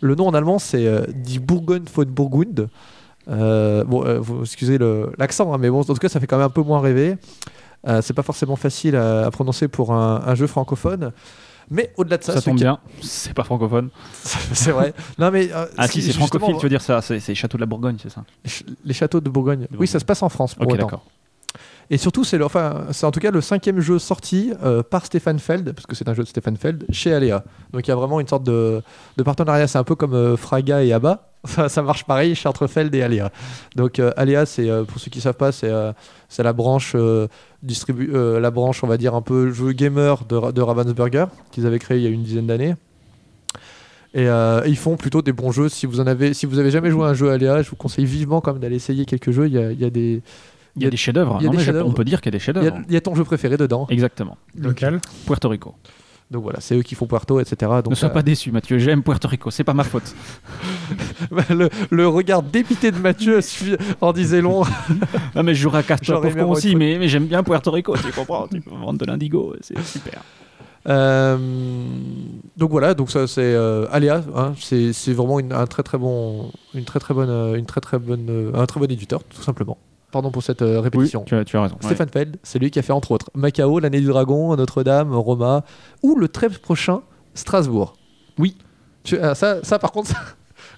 Le 0.00 0.14
nom 0.14 0.28
en 0.28 0.34
allemand, 0.34 0.60
c'est 0.60 0.86
Die 1.12 1.40
Bourgogne 1.40 1.82
von 1.92 2.04
Burgund. 2.06 2.68
Bon, 3.26 4.20
vous 4.20 4.42
excusez 4.42 4.78
le- 4.78 5.12
l'accent, 5.18 5.52
hein, 5.52 5.58
mais 5.58 5.68
bon, 5.70 5.80
en 5.80 5.84
tout 5.84 5.94
cas, 5.94 6.08
ça 6.08 6.20
fait 6.20 6.28
quand 6.28 6.36
même 6.38 6.46
un 6.46 6.50
peu 6.50 6.62
moins 6.62 6.80
rêver. 6.80 7.16
C'est 8.02 8.14
pas 8.14 8.22
forcément 8.22 8.54
facile 8.54 8.94
à, 8.94 9.26
à 9.26 9.30
prononcer 9.32 9.66
pour 9.66 9.92
un, 9.92 10.22
un 10.24 10.34
jeu 10.36 10.46
francophone. 10.46 11.10
Mais 11.72 11.92
au-delà 11.96 12.18
de 12.18 12.24
ça, 12.24 12.34
Ça, 12.34 12.42
tombe 12.42 12.56
bien, 12.56 12.78
c'est 13.00 13.34
pas 13.34 13.44
francophone. 13.44 13.88
c'est 14.22 14.70
vrai. 14.70 14.94
Non 15.18 15.30
mais 15.30 15.50
euh, 15.52 15.66
Ah 15.76 15.88
si, 15.88 16.02
c'est 16.02 16.12
francophile, 16.12 16.54
tu 16.56 16.62
veux 16.62 16.68
dire 16.68 16.82
ça, 16.82 17.00
c'est 17.02 17.34
Château 17.34 17.56
de 17.56 17.62
la 17.62 17.66
Bourgogne, 17.66 17.96
c'est 18.00 18.10
ça 18.10 18.24
Les 18.84 18.94
châteaux 18.94 19.20
de 19.20 19.30
Bourgogne. 19.30 19.66
De 19.70 19.76
Oui, 19.78 19.86
ça 19.86 19.98
se 19.98 20.04
passe 20.04 20.22
en 20.22 20.28
France. 20.28 20.54
Pour 20.54 20.66
Ok, 20.70 20.76
d'accord. 20.76 21.04
Et 21.90 21.98
surtout, 21.98 22.24
c'est 22.24 22.40
enfin, 22.42 22.86
c'est 22.92 23.04
en 23.04 23.10
tout 23.10 23.20
cas 23.20 23.30
le 23.30 23.40
cinquième 23.40 23.80
jeu 23.80 23.98
sorti 23.98 24.52
euh, 24.62 24.82
par 24.82 25.04
Stéphane 25.04 25.38
Feld, 25.38 25.72
parce 25.72 25.86
que 25.86 25.94
c'est 25.94 26.08
un 26.08 26.14
jeu 26.14 26.22
de 26.22 26.28
Stéphane 26.28 26.56
Feld, 26.56 26.86
chez 26.90 27.12
Aléa. 27.12 27.44
Donc 27.72 27.86
il 27.86 27.90
y 27.90 27.92
a 27.92 27.96
vraiment 27.96 28.20
une 28.20 28.28
sorte 28.28 28.44
de, 28.44 28.82
de 29.16 29.22
partenariat. 29.22 29.66
C'est 29.66 29.78
un 29.78 29.84
peu 29.84 29.94
comme 29.94 30.14
euh, 30.14 30.36
Fraga 30.36 30.82
et 30.82 30.92
Abba. 30.92 31.31
Ça, 31.44 31.68
ça 31.68 31.82
marche 31.82 32.04
pareil 32.04 32.34
chez 32.36 32.48
entre 32.48 32.66
Feld 32.68 32.94
et 32.94 33.02
Aléa. 33.02 33.30
Donc 33.74 33.98
euh, 33.98 34.12
Aléa, 34.16 34.46
c'est 34.46 34.70
euh, 34.70 34.84
pour 34.84 35.00
ceux 35.00 35.10
qui 35.10 35.20
savent 35.20 35.34
pas, 35.36 35.50
c'est 35.50 35.68
euh, 35.70 35.92
c'est 36.28 36.44
la 36.44 36.52
branche 36.52 36.92
euh, 36.94 37.26
distribu 37.64 38.12
euh, 38.14 38.38
la 38.38 38.50
branche, 38.52 38.84
on 38.84 38.86
va 38.86 38.96
dire 38.96 39.14
un 39.16 39.22
peu 39.22 39.50
jeu 39.50 39.72
gamer 39.72 40.24
de, 40.24 40.52
de 40.52 40.60
Ravensburger 40.62 41.26
qu'ils 41.50 41.66
avaient 41.66 41.80
créé 41.80 41.98
il 41.98 42.04
y 42.04 42.06
a 42.06 42.10
une 42.10 42.22
dizaine 42.22 42.46
d'années. 42.46 42.74
Et 44.14 44.28
euh, 44.28 44.60
ils 44.66 44.76
font 44.76 44.96
plutôt 44.96 45.22
des 45.22 45.32
bons 45.32 45.52
jeux. 45.52 45.68
Si 45.68 45.86
vous 45.86 45.98
en 45.98 46.06
avez, 46.06 46.34
si 46.34 46.46
vous 46.46 46.58
avez 46.58 46.70
jamais 46.70 46.90
joué 46.90 47.06
à 47.06 47.08
un 47.08 47.14
jeu 47.14 47.30
Aléa, 47.30 47.62
je 47.62 47.70
vous 47.70 47.76
conseille 47.76 48.04
vivement 48.04 48.40
quand 48.40 48.52
même 48.52 48.60
d'aller 48.62 48.76
essayer 48.76 49.04
quelques 49.06 49.30
jeux. 49.32 49.46
Il 49.46 49.54
y 49.54 49.58
a, 49.58 49.72
il 49.72 49.80
y 49.80 49.84
a 49.84 49.90
des, 49.90 50.22
Il 50.76 50.82
y 50.84 50.86
a 50.86 50.90
des 50.90 50.96
chefs-d'œuvre. 50.98 51.38
il 51.40 51.44
y 51.44 51.46
a 51.46 51.48
Non, 51.48 51.52
des 51.52 51.56
mais 51.58 51.64
chefs-d'œuvre. 51.64 51.88
On 51.88 51.92
peut 51.92 52.04
dire 52.04 52.20
qu'il 52.20 52.32
y 52.32 52.36
a 52.36 52.38
des 52.38 52.42
y 52.42 52.46
chefs-d'œuvre. 52.46 52.76
il 52.88 52.94
y 52.94 52.96
a 52.96 53.00
ton 53.00 53.14
jeu 53.14 53.24
préféré 53.24 53.56
dedans. 53.56 53.86
Exactement. 53.90 54.36
Lequel? 54.54 55.00
Puerto 55.26 55.48
Rico. 55.48 55.74
Donc 56.32 56.44
voilà, 56.44 56.60
c'est 56.60 56.74
eux 56.74 56.82
qui 56.82 56.94
font 56.94 57.06
Puerto, 57.06 57.38
etc. 57.40 57.70
Donc, 57.84 57.90
ne 57.90 57.94
sois 57.94 58.08
euh, 58.08 58.12
pas 58.12 58.22
déçu, 58.22 58.50
Mathieu. 58.50 58.78
J'aime 58.78 59.02
Puerto 59.02 59.28
Rico. 59.28 59.50
C'est 59.50 59.64
pas 59.64 59.74
ma 59.74 59.84
faute. 59.84 60.14
le, 61.50 61.68
le 61.90 62.08
regard 62.08 62.42
dépité 62.42 62.90
de 62.90 62.98
Mathieu 62.98 63.40
en 64.00 64.12
disait 64.12 64.40
long. 64.40 64.62
Ah, 65.34 65.42
mais 65.42 65.54
je 65.54 65.62
jouerai 65.62 65.78
à 65.78 65.82
Castor 65.82 66.22
aussi, 66.48 66.74
mais, 66.76 66.98
mais 66.98 67.08
j'aime 67.08 67.26
bien 67.26 67.42
Puerto 67.42 67.70
Rico. 67.70 67.96
Tu 67.96 68.12
comprends 68.12 68.46
Tu 68.48 68.60
peux 68.60 68.70
vendre 68.70 68.98
de 68.98 69.04
l'indigo. 69.04 69.54
C'est 69.60 69.80
super. 69.82 70.22
Euh, 70.88 71.38
donc 72.56 72.70
voilà, 72.70 72.94
donc 72.94 73.10
ça 73.10 73.26
c'est 73.26 73.40
euh, 73.40 73.86
Aléa, 73.92 74.22
hein, 74.34 74.52
c'est 74.58 75.12
vraiment 75.12 75.38
une, 75.38 75.52
un 75.52 75.66
très 75.66 75.84
très 75.84 75.96
bon, 75.96 76.50
une 76.74 76.84
très 76.84 76.98
très 76.98 77.14
bonne, 77.14 77.56
une 77.56 77.66
très 77.66 77.80
très 77.80 77.98
bonne, 77.98 78.50
un 78.52 78.66
très 78.66 78.80
bon 78.80 78.90
éditeur 78.90 79.22
tout 79.22 79.42
simplement. 79.42 79.78
Pardon 80.12 80.30
pour 80.30 80.42
cette 80.44 80.62
euh, 80.62 80.76
Oui, 80.76 80.82
répétition. 80.84 81.24
tu 81.24 81.34
as, 81.34 81.44
tu 81.44 81.56
as 81.56 81.62
raison. 81.62 81.74
ouais. 81.76 81.86
Stéphane 81.86 82.08
Feld, 82.10 82.36
c'est 82.44 82.58
lui 82.60 82.70
qui 82.70 82.78
a 82.78 82.82
fait 82.82 82.92
entre 82.92 83.10
autres 83.10 83.30
Macao, 83.34 83.80
l'année 83.80 84.00
du 84.00 84.06
dragon, 84.06 84.54
Notre-Dame, 84.54 85.12
Roma, 85.14 85.64
ou 86.02 86.14
le 86.16 86.28
très 86.28 86.48
prochain 86.50 87.00
Strasbourg. 87.34 87.94
Oui. 88.38 88.56
Tu- 89.04 89.18
ah, 89.18 89.34
ça, 89.34 89.64
ça 89.64 89.78
par 89.78 89.90
contre, 89.90 90.08
ça, 90.10 90.18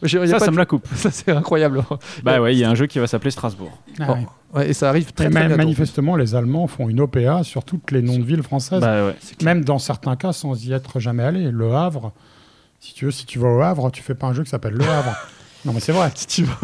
j'ai- 0.04 0.18
y 0.18 0.22
a 0.22 0.26
Ça, 0.28 0.32
pas 0.34 0.38
ça 0.40 0.46
de- 0.46 0.50
me 0.52 0.56
la 0.58 0.66
coupe. 0.66 0.86
ça, 0.94 1.10
c'est 1.10 1.30
incroyable. 1.32 1.82
Bah 2.22 2.40
ouais, 2.40 2.54
il 2.54 2.58
y 2.58 2.64
a 2.64 2.70
un 2.70 2.74
jeu 2.76 2.86
qui 2.86 2.98
va 3.00 3.06
s'appeler 3.08 3.30
Strasbourg. 3.32 3.76
Ah 4.00 4.06
Bon, 4.06 4.14
oui. 4.14 4.26
ouais, 4.54 4.70
et 4.70 4.72
ça 4.72 4.88
arrive 4.88 5.12
très 5.12 5.26
Et 5.26 5.30
très 5.30 5.48
manifestement, 5.56 6.14
les 6.16 6.34
Allemands 6.36 6.66
font 6.68 6.88
une 6.88 7.00
OPA 7.00 7.42
sur 7.42 7.64
toutes 7.64 7.90
les 7.90 8.02
noms 8.02 8.18
de 8.18 8.24
villes 8.24 8.42
françaises, 8.44 8.80
Bah 8.80 9.06
ouais. 9.06 9.16
même 9.42 9.64
dans 9.64 9.78
certains 9.80 10.14
cas 10.16 10.32
sans 10.32 10.64
y 10.64 10.72
être 10.72 11.00
jamais 11.00 11.24
allé. 11.24 11.50
Le 11.50 11.74
Havre, 11.74 12.12
si 12.78 12.94
tu 12.94 13.04
veux, 13.06 13.10
si 13.10 13.26
tu 13.26 13.38
vas 13.40 13.48
au 13.48 13.60
Havre, 13.60 13.90
tu 13.90 14.02
fais 14.02 14.14
pas 14.14 14.28
un 14.28 14.32
jeu 14.32 14.44
qui 14.44 14.50
s'appelle 14.50 14.74
Le 14.74 14.84
Havre. 14.88 15.14
non 15.64 15.72
mais 15.72 15.80
c'est 15.80 15.92
vrai. 15.92 16.10
Si 16.14 16.26
tu 16.28 16.44
veux. 16.44 16.54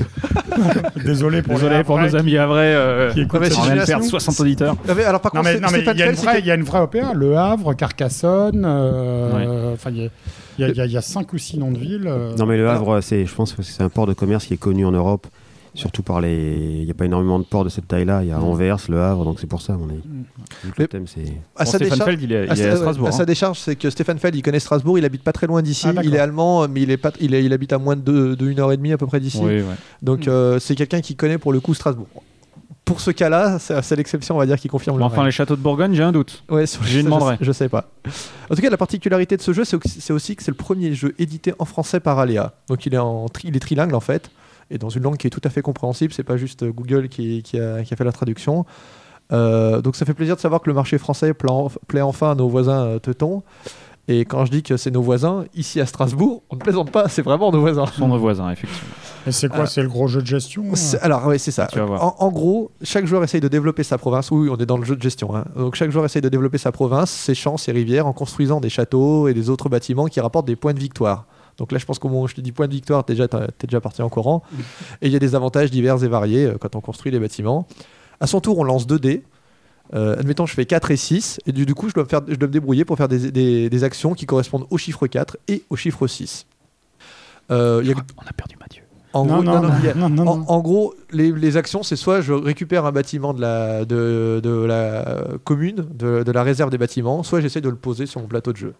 Désolé 1.04 1.42
pour 1.42 1.54
Désolé 1.54 1.82
nos 1.86 2.16
amis 2.16 2.36
à 2.36 2.46
vrai. 2.46 2.72
Euh, 2.74 3.12
qui 3.12 3.20
écoutent 3.22 3.34
Non, 3.34 3.40
mais 3.40 3.46
cette 3.46 3.54
si 3.54 3.60
on 3.60 3.62
vient 3.62 3.70
de 3.76 3.80
génération- 3.80 3.98
perdre 3.98 4.10
60 4.10 4.40
auditeurs. 4.40 4.74
Non, 4.88 4.94
mais 4.96 5.04
alors 5.04 5.20
par 5.20 5.34
Non 5.34 5.40
contre, 5.42 5.54
mais, 5.54 5.60
non, 5.60 5.68
mais 5.72 5.80
il 5.80 5.98
y, 5.98 6.02
a 6.02 6.06
une 6.10 6.14
vraie- 6.16 6.38
il 6.40 6.46
y 6.46 6.50
a 6.50 6.54
une 6.54 6.62
vraie 6.62 6.80
OPA, 6.80 7.12
Le 7.14 7.36
Havre, 7.36 7.74
Carcassonne, 7.74 8.64
euh, 8.66 9.74
enfin, 9.74 9.90
il 9.90 9.96
y 9.98 10.06
a- 10.06 10.10
il 10.58 10.62
y, 10.62 10.64
a- 10.64 10.68
il 10.68 10.76
y 10.76 10.80
a- 10.80 10.86
il 10.86 10.92
y 10.92 10.96
a 10.96 11.02
cinq 11.02 11.32
ou 11.32 11.38
six 11.38 11.58
noms 11.58 11.70
de 11.72 11.78
villes. 11.78 12.06
euh, 12.06 12.34
Non, 12.36 12.46
mais 12.46 12.56
le 12.56 12.68
Alors- 12.68 12.82
Havre, 12.82 13.00
c'est, 13.00 13.24
je 13.26 13.34
pense 13.34 13.52
que 13.52 13.62
c'est 13.62 13.82
un 13.82 13.88
port 13.88 14.06
de 14.06 14.12
commerce 14.12 14.46
qui 14.46 14.54
est 14.54 14.58
connu 14.58 14.84
en 14.84 14.92
Europe, 14.92 15.26
surtout 15.74 16.02
par 16.02 16.20
les. 16.20 16.56
Il 16.80 16.84
n'y 16.84 16.90
a 16.90 16.94
pas 16.94 17.04
énormément 17.04 17.38
de 17.38 17.44
ports 17.44 17.64
de 17.64 17.68
cette 17.68 17.88
taille-là. 17.88 18.22
Il 18.22 18.28
y 18.28 18.32
a 18.32 18.40
Anvers, 18.40 18.78
le 18.88 19.00
Havre, 19.02 19.24
donc 19.24 19.40
c'est 19.40 19.46
pour 19.46 19.62
ça, 19.62 19.74
à 19.74 19.76
mon 19.76 19.88
avis. 19.88 20.00
Mais- 20.06 20.70
Le 20.78 20.88
thème, 20.88 21.06
c'est. 21.06 21.20
à 21.56 21.64
Bon, 21.64 21.70
sa 21.70 21.78
Stéphane 21.78 21.90
décharge, 21.90 22.04
Feld, 22.10 22.22
il 22.22 22.32
est, 22.32 22.44
il 22.46 22.50
à 22.50 22.52
est 22.52 22.56
sa- 22.56 22.72
à 22.72 22.76
Strasbourg. 22.76 23.08
à 23.08 23.12
sa 23.12 23.22
hein. 23.22 23.26
décharge, 23.26 23.58
c'est 23.58 23.76
que 23.76 23.90
Stéphane 23.90 24.18
Feld, 24.18 24.34
il 24.34 24.42
connaît 24.42 24.60
Strasbourg, 24.60 24.98
il 24.98 25.04
habite 25.04 25.22
pas 25.22 25.32
très 25.32 25.46
loin 25.46 25.62
d'ici. 25.62 25.86
Ah, 25.96 26.00
il 26.02 26.14
est 26.14 26.18
allemand, 26.18 26.66
mais 26.68 26.82
il 26.82 26.90
est 26.90 26.96
pas, 26.96 27.12
il, 27.20 27.34
est- 27.34 27.44
il 27.44 27.52
habite 27.52 27.72
à 27.72 27.78
moins 27.78 27.96
de, 27.96 28.02
deux- 28.02 28.36
de 28.36 28.46
une 28.48 28.60
heure 28.60 28.72
et 28.72 28.76
demie 28.76 28.92
à 28.92 28.98
peu 28.98 29.06
près 29.06 29.20
d'ici. 29.20 29.38
Oui, 29.42 29.56
ouais. 29.58 29.64
Donc 30.02 30.28
euh, 30.28 30.58
c'est 30.58 30.74
quelqu'un 30.74 31.00
qui 31.00 31.16
connaît 31.16 31.38
pour 31.38 31.52
le 31.52 31.60
coup 31.60 31.74
Strasbourg. 31.74 32.06
Pour 32.84 33.00
ce 33.00 33.12
cas-là, 33.12 33.60
c'est 33.60 33.94
l'exception, 33.94 34.34
on 34.34 34.38
va 34.38 34.46
dire, 34.46 34.58
qui 34.58 34.66
confirme 34.66 34.96
Mais 34.96 35.02
le 35.02 35.06
enfin, 35.06 35.16
règle. 35.16 35.26
les 35.26 35.30
châteaux 35.32 35.54
de 35.54 35.60
Bourgogne, 35.60 35.94
j'ai 35.94 36.02
un 36.02 36.10
doute. 36.10 36.42
Ouais, 36.50 36.66
sur- 36.66 36.82
j'y 36.82 37.04
demanderai. 37.04 37.36
Je, 37.40 37.44
je 37.44 37.52
sais 37.52 37.68
pas. 37.68 37.88
En 38.50 38.54
tout 38.56 38.60
cas, 38.62 38.68
la 38.70 38.76
particularité 38.76 39.36
de 39.36 39.42
ce 39.42 39.52
jeu, 39.52 39.64
c'est 39.64 39.76
aussi, 39.76 40.00
c'est 40.00 40.12
aussi 40.12 40.34
que 40.34 40.42
c'est 40.42 40.50
le 40.50 40.56
premier 40.56 40.92
jeu 40.92 41.14
édité 41.20 41.54
en 41.60 41.64
français 41.66 42.00
par 42.00 42.18
Aléa. 42.18 42.52
Donc 42.68 42.86
il 42.86 42.94
est, 42.94 42.98
en 42.98 43.28
tri- 43.28 43.46
il 43.46 43.56
est 43.56 43.60
trilingue 43.60 43.94
en 43.94 44.00
fait, 44.00 44.30
et 44.70 44.78
dans 44.78 44.88
une 44.88 45.02
langue 45.02 45.16
qui 45.16 45.26
est 45.26 45.30
tout 45.30 45.40
à 45.44 45.50
fait 45.50 45.62
compréhensible. 45.62 46.12
C'est 46.12 46.22
pas 46.24 46.36
juste 46.36 46.62
euh, 46.62 46.70
Google 46.72 47.08
qui, 47.08 47.42
qui 47.42 47.58
a, 47.60 47.82
qui 47.82 47.92
a 47.92 47.96
fait 47.96 48.04
la 48.04 48.12
traduction. 48.12 48.64
Euh, 49.32 49.80
donc 49.80 49.96
ça 49.96 50.04
fait 50.04 50.14
plaisir 50.14 50.34
de 50.36 50.40
savoir 50.40 50.60
que 50.60 50.68
le 50.68 50.74
marché 50.74 50.98
français 50.98 51.34
plaît, 51.34 51.50
en- 51.50 51.70
plaît 51.86 52.00
enfin 52.00 52.32
à 52.32 52.34
nos 52.34 52.48
voisins 52.48 52.84
euh, 52.84 52.98
teutons. 52.98 53.42
Et 54.08 54.24
quand 54.24 54.44
je 54.44 54.50
dis 54.50 54.62
que 54.64 54.76
c'est 54.76 54.90
nos 54.90 55.02
voisins, 55.02 55.44
ici 55.54 55.80
à 55.80 55.86
Strasbourg, 55.86 56.42
on 56.50 56.56
ne 56.56 56.60
plaisante 56.60 56.90
pas, 56.90 57.08
c'est 57.08 57.22
vraiment 57.22 57.52
nos 57.52 57.60
voisins. 57.60 57.86
Sont 57.86 58.08
nos 58.08 58.18
voisins, 58.18 58.50
effectivement. 58.50 58.88
Et 59.24 59.30
c'est 59.30 59.48
quoi 59.48 59.60
Ah. 59.62 59.66
C'est 59.66 59.82
le 59.82 59.88
gros 59.88 60.08
jeu 60.08 60.20
de 60.20 60.26
gestion 60.26 60.64
euh 60.64 60.74
C'est- 60.74 60.98
Alors, 61.00 61.26
oui, 61.28 61.38
c'est 61.38 61.52
ça. 61.52 61.68
Tu 61.70 61.78
vas 61.78 61.84
voir. 61.84 62.02
En, 62.02 62.26
en 62.26 62.32
gros, 62.32 62.72
chaque 62.82 63.06
joueur 63.06 63.22
essaye 63.22 63.40
de 63.40 63.46
développer 63.46 63.84
sa 63.84 63.98
province. 63.98 64.32
Oui, 64.32 64.48
on 64.50 64.56
est 64.56 64.66
dans 64.66 64.78
le 64.78 64.84
jeu 64.84 64.96
de 64.96 65.02
gestion. 65.02 65.36
hein. 65.36 65.44
Donc, 65.54 65.76
chaque 65.76 65.92
joueur 65.92 66.04
essaye 66.06 66.22
de 66.22 66.28
développer 66.28 66.58
sa 66.58 66.72
province, 66.72 67.08
ses 67.10 67.36
champs, 67.36 67.56
ses 67.56 67.70
rivières, 67.70 68.08
en 68.08 68.12
construisant 68.12 68.58
des 68.60 68.70
châteaux 68.70 69.28
et 69.28 69.34
des 69.34 69.48
autres 69.48 69.68
bâtiments 69.68 70.06
qui 70.06 70.18
rapportent 70.18 70.46
des 70.46 70.56
points 70.56 70.74
de 70.74 70.80
victoire. 70.80 71.26
Donc 71.60 71.70
là, 71.72 71.78
je 71.78 71.84
pense 71.84 71.98
qu'au 71.98 72.08
moment 72.08 72.22
où 72.22 72.26
je 72.28 72.34
te 72.34 72.40
dis 72.40 72.50
point 72.52 72.66
de 72.66 72.72
victoire, 72.72 73.04
t'es 73.04 73.12
déjà, 73.12 73.28
t'es 73.28 73.66
déjà 73.68 73.80
parti 73.80 74.00
en 74.02 74.08
courant. 74.08 74.42
Et 75.02 75.06
il 75.08 75.12
y 75.12 75.16
a 75.16 75.18
des 75.18 75.34
avantages 75.34 75.70
divers 75.70 76.02
et 76.02 76.08
variés 76.08 76.46
euh, 76.46 76.56
quand 76.58 76.74
on 76.74 76.80
construit 76.80 77.12
les 77.12 77.20
bâtiments. 77.20 77.68
À 78.18 78.26
son 78.26 78.40
tour, 78.40 78.58
on 78.58 78.64
lance 78.64 78.86
2 78.86 78.98
dés. 78.98 79.22
Euh, 79.94 80.16
admettons, 80.18 80.46
je 80.46 80.54
fais 80.54 80.64
4 80.66 80.90
et 80.90 80.96
6. 80.96 81.38
Et 81.46 81.52
du, 81.52 81.66
du 81.66 81.74
coup, 81.74 81.88
je 81.90 81.94
dois, 81.94 82.04
me 82.04 82.08
faire, 82.08 82.22
je 82.26 82.34
dois 82.36 82.48
me 82.48 82.52
débrouiller 82.52 82.84
pour 82.86 82.96
faire 82.96 83.08
des, 83.08 83.30
des- 83.30 83.68
des 83.68 83.84
actions 83.84 84.14
qui 84.14 84.24
correspondent 84.24 84.66
au 84.70 84.78
chiffre 84.78 85.06
4 85.06 85.36
et 85.48 85.62
au 85.68 85.76
chiffre 85.76 86.06
6. 86.06 86.46
Euh, 87.50 87.80
il 87.82 87.88
y 87.88 87.92
a- 87.92 87.96
On 88.16 88.22
a 88.28 88.32
perdu 88.32 88.56
Mathieu. 88.58 88.82
en 89.12 89.24
Non, 89.26 89.34
gros, 89.34 89.42
non, 89.42 89.54
non, 89.56 89.62
non, 89.62 89.68
non, 89.68 89.74
il 89.80 89.84
y 89.84 89.88
a- 89.88 89.94
non, 89.94 90.08
non, 90.08 90.26
en, 90.48 90.60
gros, 90.60 90.94
les, 91.10 91.32
les 91.32 91.56
actions, 91.56 91.82
c'est 91.82 91.96
soit 91.96 92.20
je 92.20 92.32
récupère 92.32 92.86
un 92.86 92.92
bâtiment 92.92 93.34
de 93.34 93.40
la, 93.40 93.84
de, 93.84 94.40
de 94.42 94.50
la 94.64 95.24
commune, 95.44 95.84
de, 95.92 96.22
de 96.22 96.32
la 96.32 96.42
réserve 96.42 96.70
des 96.70 96.78
bâtiments, 96.78 97.22
soit 97.22 97.40
j'essaie 97.40 97.60
de 97.60 97.68
le 97.68 97.74
poser 97.76 98.06
sur 98.06 98.20
mon 98.20 98.28
plateau 98.28 98.52
de 98.52 98.56
jeu. 98.56 98.74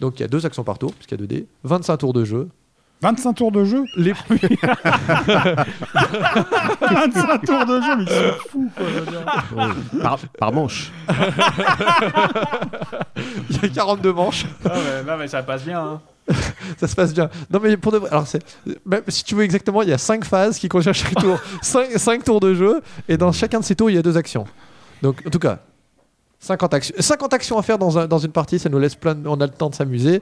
Donc 0.00 0.18
il 0.18 0.22
y 0.22 0.24
a 0.24 0.28
deux 0.28 0.44
actions 0.46 0.64
par 0.64 0.78
tour, 0.78 0.92
puisqu'il 0.94 1.14
y 1.14 1.16
a 1.16 1.18
2 1.18 1.26
dés, 1.26 1.46
25 1.64 1.96
tours 1.98 2.12
de 2.12 2.24
jeu. 2.24 2.48
25 3.02 3.32
tours 3.34 3.50
de 3.52 3.64
jeu 3.64 3.82
Les... 3.96 4.12
25 4.30 4.46
tours 7.44 7.66
de 7.66 7.80
jeu, 7.80 7.96
mais 7.98 8.04
ils 8.04 8.08
sont 8.08 8.38
fous 8.50 8.70
quoi. 8.76 8.86
je 8.88 9.00
veux 9.00 9.06
dire. 9.06 9.24
par, 10.02 10.18
par 10.38 10.52
manche. 10.52 10.92
il 13.50 13.56
y 13.62 13.66
a 13.66 13.68
42 13.68 14.12
manches, 14.12 14.46
non, 15.06 15.16
mais 15.18 15.28
ça 15.28 15.42
passe 15.42 15.64
bien. 15.64 15.80
hein. 15.80 16.00
ça 16.78 16.88
se 16.88 16.94
passe 16.96 17.12
bien. 17.12 17.28
Non 17.50 17.60
mais 17.62 17.76
pour 17.76 17.92
de 17.92 17.98
vrai, 17.98 18.08
alors 18.10 18.26
c'est, 18.26 18.42
même 18.86 19.02
si 19.08 19.22
tu 19.24 19.34
veux 19.34 19.42
exactement, 19.44 19.82
il 19.82 19.90
y 19.90 19.92
a 19.92 19.98
5 19.98 20.24
phases 20.24 20.58
qui 20.58 20.68
contiennent 20.68 20.94
chaque 20.94 21.14
tour, 21.16 21.38
5, 21.60 22.24
tours 22.24 22.40
de 22.40 22.54
jeu, 22.54 22.80
et 23.08 23.16
dans 23.18 23.30
chacun 23.32 23.60
de 23.60 23.64
ces 23.64 23.74
tours, 23.76 23.90
il 23.90 23.96
y 23.96 23.98
a 23.98 24.02
deux 24.02 24.16
actions. 24.16 24.46
Donc 25.02 25.22
en 25.26 25.30
tout 25.30 25.38
cas, 25.38 25.58
50 26.44 26.74
actions, 26.74 26.94
50 26.98 27.32
actions 27.32 27.58
à 27.58 27.62
faire 27.62 27.78
dans, 27.78 27.98
un- 27.98 28.06
dans 28.06 28.18
une 28.18 28.30
partie, 28.32 28.58
ça 28.58 28.68
nous 28.68 28.78
laisse 28.78 28.94
plein, 28.94 29.14
de- 29.14 29.26
on 29.26 29.40
a 29.40 29.46
le 29.46 29.52
temps 29.52 29.70
de 29.70 29.74
s'amuser. 29.74 30.20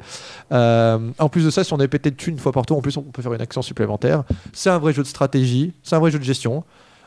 Euh, 0.52 0.98
en 1.18 1.28
plus 1.28 1.44
de 1.44 1.50
ça, 1.50 1.64
si 1.64 1.72
on 1.72 1.78
est 1.78 1.88
pété 1.88 2.10
de 2.10 2.16
thunes 2.16 2.34
une 2.34 2.40
fois 2.40 2.52
par 2.52 2.64
tour, 2.64 2.78
en 2.78 2.80
plus 2.80 2.96
on 2.96 3.02
peut 3.02 3.22
faire 3.22 3.32
une 3.34 3.40
action 3.40 3.60
supplémentaire. 3.62 4.22
C'est 4.52 4.70
un 4.70 4.78
vrai 4.78 4.92
jeu 4.92 5.02
de 5.02 5.08
stratégie, 5.08 5.72
c'est 5.82 5.96
un 5.96 5.98
vrai 5.98 6.10
jeu 6.10 6.18
de 6.18 6.24
gestion. 6.24 6.64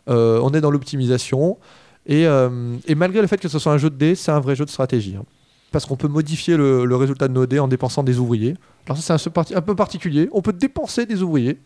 Euh, 0.10 0.40
on 0.44 0.52
est 0.54 0.62
dans 0.62 0.70
l'optimisation. 0.72 1.58
Et, 2.06 2.28
euh, 2.28 2.76
et 2.88 2.94
malgré 2.96 3.22
le 3.22 3.28
fait 3.28 3.38
que 3.38 3.48
ce 3.48 3.58
soit 3.58 3.72
un 3.74 3.78
jeu 3.78 3.90
de 3.90 3.96
dés, 3.96 4.16
c'est 4.16 4.32
un 4.32 4.40
vrai 4.40 4.56
jeu 4.56 4.66
de 4.66 4.70
stratégie. 4.70 5.16
hein. 5.18 5.24
Parce 5.72 5.86
qu'on 5.86 5.96
peut 5.96 6.08
modifier 6.08 6.56
le, 6.58 6.96
résultat 6.96 7.28
de 7.28 7.34
nos 7.34 7.46
dés 7.46 7.60
en 7.60 7.68
dépensant 7.68 8.04
des 8.04 8.20
ouvriers. 8.20 8.56
Alors 8.86 8.98
ça, 8.98 9.18
c'est 9.18 9.36
un, 9.38 9.58
un 9.58 9.62
peu 9.62 9.76
particulier. 9.76 10.30
On 10.32 10.42
peut 10.42 10.54
dépenser 10.54 11.06
des 11.06 11.22
ouvriers 11.24 11.58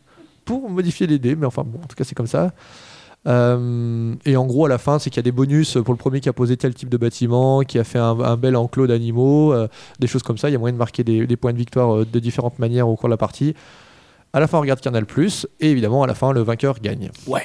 pour 0.46 0.70
modifier 0.70 1.06
les 1.08 1.20
dés, 1.20 1.36
mais 1.36 1.46
enfin 1.46 1.64
bon, 1.66 1.80
en 1.84 1.88
tout 1.88 1.96
cas 1.96 2.04
c'est 2.04 2.16
comme 2.16 2.26
ça. 2.28 2.54
Euh, 3.28 4.16
et 4.26 4.38
en 4.38 4.46
gros, 4.46 4.66
à 4.66 4.70
la 4.70 4.78
fin, 4.78 4.98
c'est 5.00 5.10
qu'il 5.10 5.18
y 5.18 5.20
a 5.20 5.24
des 5.24 5.32
bonus 5.32 5.78
pour 5.84 5.94
le 5.94 5.98
premier 5.98 6.20
qui 6.22 6.30
a 6.30 6.34
posé 6.34 6.58
tel 6.58 6.74
type 6.74 6.90
de 6.90 6.98
bâtiment, 6.98 7.62
qui 7.62 7.78
a 7.78 7.84
fait 7.84 8.00
un, 8.00 8.20
un 8.20 8.38
bel 8.38 8.56
enclos 8.56 8.88
d'animaux, 8.88 9.54
euh, 9.54 9.68
des 10.00 10.08
choses 10.08 10.24
comme 10.24 10.38
ça. 10.38 10.50
Il 10.50 10.54
y 10.54 10.56
a 10.56 10.60
moyen 10.60 10.74
de 10.74 10.78
marquer 10.78 11.04
des, 11.04 11.28
des 11.28 11.36
points 11.38 11.52
de 11.54 11.58
victoire 11.58 11.98
euh, 11.98 12.06
de 12.12 12.20
différentes 12.20 12.60
manières 12.60 12.88
au 12.88 12.96
cours 12.96 13.10
de 13.10 13.14
la 13.14 13.18
partie. 13.18 13.54
À 14.32 14.40
la 14.40 14.48
fin, 14.48 14.58
on 14.58 14.62
regarde 14.62 14.80
qui 14.80 14.88
en 14.90 14.94
a 14.94 15.00
le 15.00 15.06
plus, 15.06 15.48
et 15.60 15.70
évidemment, 15.72 16.04
à 16.04 16.08
la 16.08 16.16
fin, 16.16 16.32
le 16.32 16.42
vainqueur 16.42 16.80
gagne. 16.80 17.10
Ouais. 17.28 17.44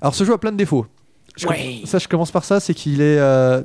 Alors, 0.00 0.14
ce 0.14 0.24
jeu 0.24 0.32
a 0.34 0.38
plein 0.38 0.52
de 0.52 0.56
défauts. 0.56 0.86
je- 1.36 1.46
ça, 1.86 1.98
je 1.98 2.06
commence 2.08 2.30
par 2.30 2.44
ça, 2.44 2.60
c'est 2.60 2.74
qu'il 2.74 3.00
est. 3.00 3.16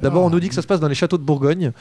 D'abord, 0.01 0.23
on 0.23 0.29
nous 0.29 0.39
dit 0.39 0.49
que 0.49 0.55
ça 0.55 0.61
se 0.61 0.67
passe 0.67 0.79
dans 0.79 0.87
les 0.87 0.95
châteaux 0.95 1.17
de 1.17 1.23
Bourgogne. 1.23 1.71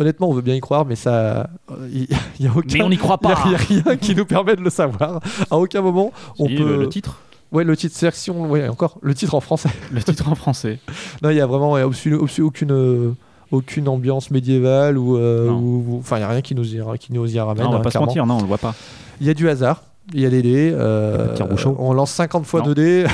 Honnêtement, 0.00 0.28
on 0.28 0.32
veut 0.32 0.42
bien 0.42 0.54
y 0.54 0.60
croire, 0.60 0.86
mais 0.86 0.94
ça, 0.94 1.50
il 1.92 2.06
y, 2.38 2.46
a 2.46 2.50
aucun. 2.54 2.78
Mais 2.78 2.82
on 2.82 2.88
n'y 2.88 2.96
croit 2.96 3.18
pas. 3.18 3.42
il 3.46 3.50
y 3.50 3.54
a 3.54 3.58
rien 3.58 3.96
qui 3.96 4.14
nous 4.14 4.24
permet 4.24 4.54
de 4.54 4.60
le 4.62 4.70
savoir. 4.70 5.20
À 5.50 5.56
aucun 5.56 5.82
moment, 5.82 6.12
on 6.38 6.46
peut. 6.46 6.54
le, 6.56 6.76
le 6.76 6.88
titre? 6.88 7.18
Ouais, 7.52 7.64
le 7.64 7.76
titre, 7.76 7.94
c'est-à-dire 7.96 8.14
que 8.14 8.18
si 8.22 8.30
on- 8.30 8.46
ouais, 8.48 8.68
encore 8.68 8.98
le 9.02 9.14
titre 9.14 9.34
en 9.34 9.40
français. 9.40 9.70
Le 9.92 10.02
titre 10.02 10.30
en 10.30 10.34
français. 10.34 10.78
non, 11.22 11.30
il 11.30 11.36
y 11.36 11.40
a 11.40 11.46
vraiment 11.46 11.72
ouais, 11.72 11.82
aucune, 11.82 12.72
euh, 12.72 13.12
aucune 13.50 13.88
ambiance 13.88 14.30
médiévale 14.30 14.98
ou, 14.98 15.16
euh, 15.16 15.48
ou- 15.50 15.96
enfin, 16.00 16.18
il 16.18 16.20
y 16.20 16.24
a 16.24 16.28
rien 16.28 16.42
qui 16.42 16.54
nous 16.54 16.74
y, 16.74 16.82
qui 16.98 17.12
nous 17.12 17.34
y 17.34 17.40
ramène. 17.40 17.62
Non, 17.64 17.70
on 17.70 17.72
va 17.72 17.78
hein, 17.78 17.82
pas 17.82 17.90
se 17.90 17.98
mentir, 17.98 18.26
non, 18.26 18.36
on 18.36 18.40
le 18.42 18.46
voit 18.46 18.58
pas. 18.58 18.74
Il 19.20 19.26
y 19.26 19.30
a 19.30 19.34
du 19.34 19.48
hasard. 19.48 19.82
Il 20.14 20.20
y 20.20 20.26
a 20.26 20.30
des 20.30 20.40
dés. 20.42 20.70
euh, 20.74 21.34
tire-bouchon. 21.34 21.76
on 21.78 21.92
lance 21.92 22.10
50 22.12 22.46
fois 22.46 22.60
Non. 22.60 22.68
nos 22.68 22.74
dés. 22.74 23.04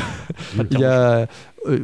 Pas 0.56 0.62
de 0.64 0.68
Il 0.72 0.78
y 0.80 0.84
a, 0.84 1.26
euh, 1.66 1.78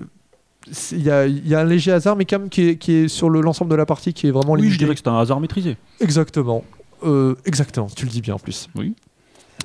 c'est- 0.70 0.96
il 0.96 1.02
y, 1.02 1.10
a, 1.10 1.26
il 1.26 1.46
y 1.48 1.54
a 1.54 1.60
un 1.60 1.64
léger 1.64 1.92
hasard, 1.92 2.14
mais 2.16 2.24
quand 2.24 2.38
même 2.40 2.48
qui 2.48 2.68
est, 2.70 2.76
qui 2.76 2.92
est 2.94 3.08
sur 3.08 3.28
le- 3.30 3.40
l'ensemble 3.40 3.70
de 3.70 3.76
la 3.76 3.86
partie 3.86 4.12
qui 4.12 4.26
est 4.28 4.30
vraiment 4.30 4.52
Oui, 4.52 4.70
je 4.70 4.78
dirais 4.78 4.94
que 4.94 5.00
c'est 5.02 5.08
un 5.08 5.18
hasard 5.18 5.40
maîtrisé. 5.40 5.76
Exactement. 6.00 6.62
Euh, 7.04 7.34
exactement, 7.44 7.86
tu 7.94 8.04
le 8.04 8.10
dis 8.10 8.20
bien 8.20 8.34
en 8.34 8.38
plus. 8.38 8.68
Oui. 8.76 8.94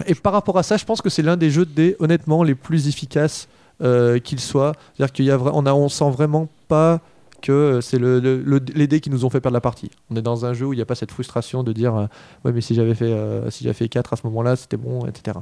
Et 0.07 0.15
par 0.15 0.33
rapport 0.33 0.57
à 0.57 0.63
ça, 0.63 0.77
je 0.77 0.85
pense 0.85 1.01
que 1.01 1.09
c'est 1.09 1.21
l'un 1.21 1.37
des 1.37 1.49
jeux 1.49 1.65
de 1.65 1.71
dés, 1.71 1.95
honnêtement, 1.99 2.43
les 2.43 2.55
plus 2.55 2.87
efficaces 2.87 3.47
euh, 3.81 4.19
qu'il 4.19 4.39
soit. 4.39 4.73
C'est-à-dire 4.95 5.13
qu'il 5.13 5.25
y 5.25 5.31
a 5.31 5.39
on, 5.39 5.65
a, 5.65 5.73
on 5.73 5.89
sent 5.89 6.09
vraiment 6.11 6.47
pas 6.67 6.99
que 7.41 7.51
euh, 7.51 7.81
c'est 7.81 7.99
le, 7.99 8.19
le- 8.19 8.41
le- 8.41 8.61
les 8.73 8.87
dés 8.87 8.99
qui 9.01 9.09
nous 9.09 9.25
ont 9.25 9.29
fait 9.29 9.41
perdre 9.41 9.53
la 9.55 9.61
partie. 9.61 9.91
On 10.09 10.15
est 10.15 10.21
dans 10.21 10.45
un 10.45 10.53
jeu 10.53 10.65
où 10.65 10.73
il 10.73 10.77
n'y 10.77 10.81
a 10.81 10.85
pas 10.85 10.95
cette 10.95 11.11
frustration 11.11 11.61
de 11.63 11.73
dire 11.73 11.95
euh, 11.95 12.05
ouais 12.43 12.51
mais 12.53 12.61
si 12.61 12.73
j'avais 12.73 12.95
fait 12.95 13.11
euh, 13.11 13.49
si 13.51 13.63
j'avais 13.63 13.73
fait 13.73 13.89
4 13.89 14.13
à 14.13 14.15
ce 14.15 14.21
moment-là, 14.27 14.55
c'était 14.55 14.77
bon, 14.77 15.05
etc. 15.05 15.37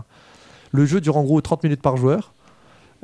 Le 0.72 0.86
jeu 0.86 1.00
dure 1.02 1.18
en 1.18 1.24
gros 1.24 1.40
30 1.40 1.64
minutes 1.64 1.82
par 1.82 1.96
joueur. 1.98 2.34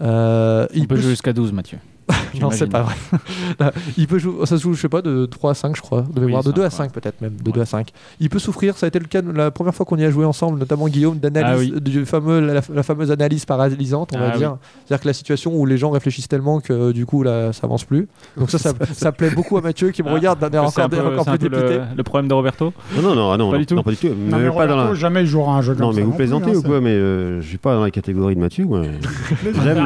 Euh, 0.01 0.67
Il 0.73 0.87
peut 0.87 0.95
peut 0.95 1.01
jouer 1.01 1.11
jusqu'à 1.11 1.33
12, 1.33 1.51
Mathieu. 1.53 1.77
non, 2.41 2.51
c'est 2.51 2.67
pas 2.69 2.81
vrai. 2.83 2.95
Non, 3.59 3.71
il 3.97 4.07
peut 4.07 4.19
jouer, 4.19 4.45
ça 4.45 4.57
se 4.57 4.63
joue, 4.63 4.73
je 4.73 4.81
sais 4.81 4.89
pas, 4.89 5.01
de 5.01 5.25
3 5.25 5.51
à 5.51 5.53
5, 5.53 5.75
je 5.75 5.81
crois, 5.81 6.05
de 6.13 6.19
mémoire, 6.19 6.43
de 6.43 6.49
cinq, 6.49 6.55
2 6.55 6.61
à 6.61 6.65
ouais. 6.65 6.69
5 6.71 6.91
peut-être 6.91 7.21
même, 7.21 7.33
de 7.41 7.47
Ouais. 7.49 7.53
2 7.55 7.61
à 7.61 7.65
5. 7.65 7.89
Il 8.19 8.29
peut 8.29 8.39
souffrir, 8.39 8.77
ça 8.77 8.85
a 8.85 8.89
été 8.89 8.99
le 8.99 9.05
cas 9.05 9.21
la 9.21 9.51
première 9.51 9.73
fois 9.75 9.85
qu'on 9.85 9.97
y 9.97 10.05
a 10.05 10.09
joué 10.11 10.25
ensemble, 10.25 10.59
notamment 10.59 10.87
Guillaume, 10.87 11.17
d'analyse, 11.19 11.73
Ah 11.75 11.79
du 11.79 12.05
fameux, 12.05 12.39
la, 12.39 12.61
la 12.73 12.83
fameuse 12.83 13.11
analyse 13.11 13.45
paralysante, 13.45 14.11
on 14.15 14.19
va 14.19 14.31
Ah 14.33 14.37
dire. 14.37 14.57
C'est-à-dire 14.85 15.01
que 15.01 15.07
la 15.07 15.13
situation 15.13 15.55
où 15.55 15.65
les 15.65 15.77
gens 15.77 15.89
réfléchissent 15.91 16.27
tellement 16.27 16.59
que 16.59 16.91
du 16.91 17.05
coup, 17.05 17.23
là, 17.23 17.51
ça 17.53 17.61
avance 17.67 17.83
plus. 17.83 18.07
Donc 18.37 18.49
ça, 18.51 18.57
ça, 18.59 18.73
ça 18.93 19.11
plaît 19.11 19.31
beaucoup 19.31 19.57
à 19.57 19.61
Mathieu 19.61 19.89
qui 19.91 20.03
me 20.03 20.09
Ah, 20.09 20.13
regarde 20.13 20.39
d'un 20.39 20.49
air 20.51 20.63
encore, 20.63 20.85
un 20.85 20.89
peu, 20.89 20.99
encore 21.05 21.25
plus 21.25 21.37
dépité. 21.37 21.61
le, 21.75 21.81
le 21.97 22.03
problème 22.03 22.27
de 22.27 22.33
Roberto. 22.33 22.73
Non, 22.95 23.01
non, 23.01 23.15
non, 23.15 23.31
ah 23.31 23.37
non, 23.37 23.47
Pas 23.49 23.53
non, 23.55 23.59
du 23.59 23.65
tout. 23.65 23.75
non, 23.75 23.83
pas 23.83 23.91
du 23.91 23.97
tout. 23.97 24.07
Non, 24.07 24.13
Mais 24.37 24.37
mais 24.43 24.49
pas 24.49 24.67
dans 24.67 24.73
Roberto, 24.75 24.93
la... 24.93 24.99
jamais 24.99 25.21
il 25.21 25.27
jouera 25.27 25.55
un 25.57 25.61
jeu 25.61 25.73
comme 25.73 25.81
Non, 25.85 25.91
ça. 25.91 25.97
mais 25.97 26.03
vous 26.03 26.13
plaisantez 26.13 26.51
hein, 26.51 26.55
ou 26.55 26.61
quoi 26.61 26.79
Mais 26.81 26.91
euh, 26.91 27.41
je 27.41 27.47
suis 27.47 27.57
pas 27.57 27.73
dans 27.75 27.83
la 27.83 27.91
catégorie 27.91 28.35
de 28.35 28.39
Mathieu. 28.39 28.65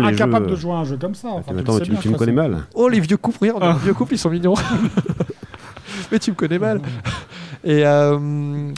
Incapable 0.03 0.47
de 0.47 0.55
jouer 0.55 0.73
un 0.73 0.83
jeu 0.83 0.97
comme 0.99 1.15
ça. 1.15 1.29
Me 2.13 2.17
connais 2.17 2.31
mal. 2.31 2.63
Oh, 2.73 2.87
les 2.89 2.99
vieux 2.99 3.17
couples, 3.17 3.37
regarde, 3.39 3.77
les 3.77 3.83
vieux 3.83 3.93
couples, 3.93 4.13
ils 4.13 4.17
sont 4.19 4.29
mignons. 4.29 4.55
Mais 6.11 6.19
tu 6.19 6.31
me 6.31 6.35
connais 6.35 6.59
mal. 6.59 6.81
Et 7.63 7.85
euh, 7.85 8.71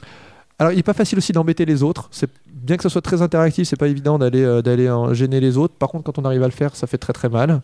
alors, 0.59 0.71
il 0.71 0.79
est 0.79 0.83
pas 0.83 0.93
facile 0.93 1.17
aussi 1.17 1.31
d'embêter 1.33 1.65
les 1.65 1.83
autres. 1.83 2.07
C'est 2.11 2.29
bien 2.53 2.77
que 2.77 2.83
ce 2.83 2.89
soit 2.89 3.01
très 3.01 3.21
interactif, 3.21 3.67
c'est 3.67 3.75
pas 3.79 3.87
évident 3.87 4.17
d'aller 4.17 4.43
euh, 4.43 4.61
d'aller 4.61 4.89
en 4.89 5.13
gêner 5.13 5.39
les 5.39 5.57
autres. 5.57 5.73
Par 5.77 5.89
contre, 5.89 6.03
quand 6.05 6.17
on 6.19 6.25
arrive 6.25 6.43
à 6.43 6.47
le 6.47 6.51
faire, 6.53 6.75
ça 6.75 6.87
fait 6.87 6.97
très 6.97 7.13
très 7.13 7.29
mal. 7.29 7.61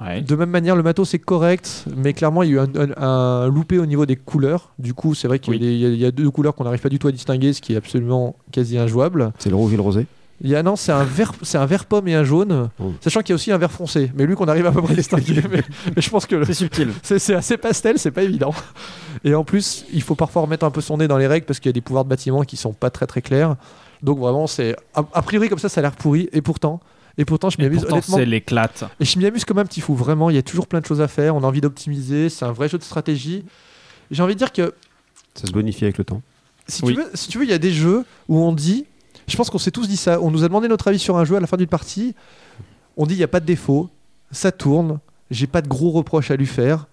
Ouais. 0.00 0.20
De 0.20 0.36
même 0.36 0.50
manière, 0.50 0.76
le 0.76 0.84
matos 0.84 1.08
c'est 1.08 1.18
correct, 1.18 1.84
mais 1.96 2.12
clairement 2.12 2.44
il 2.44 2.50
y 2.50 2.52
a 2.52 2.54
eu 2.54 2.60
un, 2.60 2.68
un- 2.76 3.02
un 3.02 3.48
loupé 3.48 3.80
au 3.80 3.86
niveau 3.86 4.06
des 4.06 4.14
couleurs. 4.14 4.70
Du 4.78 4.94
coup, 4.94 5.14
c'est 5.16 5.26
vrai 5.26 5.40
qu'il 5.40 5.54
Oui. 5.54 5.58
y 5.98 6.04
a 6.06 6.12
deux 6.12 6.30
couleurs 6.30 6.54
qu'on 6.54 6.62
n'arrive 6.64 6.80
pas 6.80 6.88
du 6.88 7.00
tout 7.00 7.08
à 7.08 7.12
distinguer, 7.12 7.52
ce 7.52 7.60
qui 7.60 7.72
est 7.74 7.76
absolument 7.76 8.36
quasi 8.52 8.78
injouable. 8.78 9.32
C'est 9.40 9.50
le 9.50 9.56
rouge 9.56 9.72
et 9.72 9.76
le 9.76 9.82
rosé. 9.82 10.06
Il 10.40 10.48
y 10.50 10.54
a 10.54 10.62
non, 10.62 10.76
c'est 10.76 10.92
un 10.92 11.02
vert, 11.02 11.32
c'est 11.42 11.58
un 11.58 11.66
vert 11.66 11.84
pomme 11.86 12.06
et 12.06 12.14
un 12.14 12.22
jaune, 12.22 12.70
Oh. 12.78 12.92
sachant 13.00 13.20
qu'il 13.22 13.30
y 13.30 13.32
a 13.32 13.34
aussi 13.34 13.50
un 13.50 13.58
vert 13.58 13.72
foncé. 13.72 14.12
Mais 14.14 14.24
lui 14.24 14.36
qu'on 14.36 14.46
arrive 14.46 14.66
à 14.66 14.72
peu 14.72 14.80
près 14.82 14.92
à 14.92 14.96
distinguer. 14.96 15.42
mais, 15.50 15.62
mais 15.96 16.00
je 16.02 16.08
pense 16.10 16.26
que 16.26 16.44
C'est 16.44 16.54
subtil. 16.54 16.90
c'est 17.02 17.18
c'est 17.18 17.34
assez 17.34 17.56
pastel, 17.56 17.98
c'est 17.98 18.12
pas 18.12 18.22
évident. 18.22 18.54
Et 19.24 19.34
en 19.34 19.42
plus, 19.42 19.84
il 19.92 20.02
faut 20.02 20.14
parfois 20.14 20.42
remettre 20.42 20.64
un 20.64 20.70
peu 20.70 20.80
son 20.80 20.98
nez 20.98 21.08
dans 21.08 21.18
les 21.18 21.26
règles 21.26 21.44
parce 21.46 21.58
qu'il 21.58 21.68
y 21.68 21.72
a 21.72 21.72
des 21.72 21.80
pouvoirs 21.80 22.04
de 22.04 22.08
bâtiment 22.10 22.42
qui 22.44 22.56
sont 22.56 22.72
pas 22.72 22.90
très 22.90 23.06
très 23.06 23.20
clairs. 23.20 23.56
Donc 24.02 24.18
vraiment, 24.20 24.46
c'est 24.46 24.76
a, 24.94 25.02
a 25.12 25.22
priori 25.22 25.48
comme 25.48 25.58
ça, 25.58 25.68
ça 25.68 25.80
a 25.80 25.82
l'air 25.82 25.92
pourri. 25.96 26.28
Et 26.32 26.40
pourtant, 26.40 26.78
et 27.16 27.24
pourtant, 27.24 27.50
je 27.50 27.58
m'y 27.58 27.64
Et 27.64 27.66
amuse 27.66 27.80
pourtant, 27.80 27.96
honnêtement. 27.96 28.16
c'est 28.18 28.24
l'éclate. 28.26 28.84
Et 29.00 29.04
je 29.04 29.18
m'y 29.18 29.26
amuse 29.26 29.44
comme 29.44 29.58
un 29.58 29.64
petit 29.64 29.80
fou. 29.80 29.96
Vraiment, 29.96 30.30
il 30.30 30.36
y 30.36 30.38
a 30.38 30.42
toujours 30.42 30.68
plein 30.68 30.80
de 30.80 30.86
choses 30.86 31.00
à 31.00 31.08
faire. 31.08 31.34
On 31.34 31.42
a 31.42 31.46
envie 31.48 31.60
d'optimiser. 31.60 32.28
C'est 32.28 32.44
un 32.44 32.52
vrai 32.52 32.68
jeu 32.68 32.78
de 32.78 32.84
stratégie. 32.84 33.44
J'ai 34.12 34.22
envie 34.22 34.34
de 34.34 34.38
dire 34.38 34.52
que 34.52 34.72
Ça 35.34 35.48
se 35.48 35.52
bonifie 35.52 35.82
avec 35.84 35.98
le 35.98 36.04
temps. 36.04 36.22
si 36.68 36.84
Oui. 36.84 36.94
tu 36.94 37.00
veux, 37.00 37.10
si 37.14 37.28
tu 37.28 37.38
veux, 37.38 37.44
il 37.44 37.50
y 37.50 37.54
a 37.54 37.58
des 37.58 37.72
jeux 37.72 38.04
où 38.28 38.38
on 38.38 38.52
dit. 38.52 38.84
Je 39.28 39.36
pense 39.36 39.50
qu'on 39.50 39.58
s'est 39.58 39.70
tous 39.70 39.86
dit 39.86 39.96
ça. 39.96 40.20
On 40.20 40.30
nous 40.30 40.42
a 40.42 40.48
demandé 40.48 40.68
notre 40.68 40.88
avis 40.88 40.98
sur 40.98 41.16
un 41.16 41.24
jeu 41.24 41.36
à 41.36 41.40
la 41.40 41.46
fin 41.46 41.56
d'une 41.56 41.68
partie. 41.68 42.14
On 42.96 43.06
dit 43.06 43.14
il 43.14 43.18
n'y 43.18 43.24
a 43.24 43.28
pas 43.28 43.40
de 43.40 43.46
défaut, 43.46 43.90
ça 44.32 44.50
tourne, 44.50 44.98
j'ai 45.30 45.46
pas 45.46 45.62
de 45.62 45.68
gros 45.68 45.90
reproches 45.90 46.30
à 46.30 46.36
lui 46.36 46.46
faire, 46.46 46.88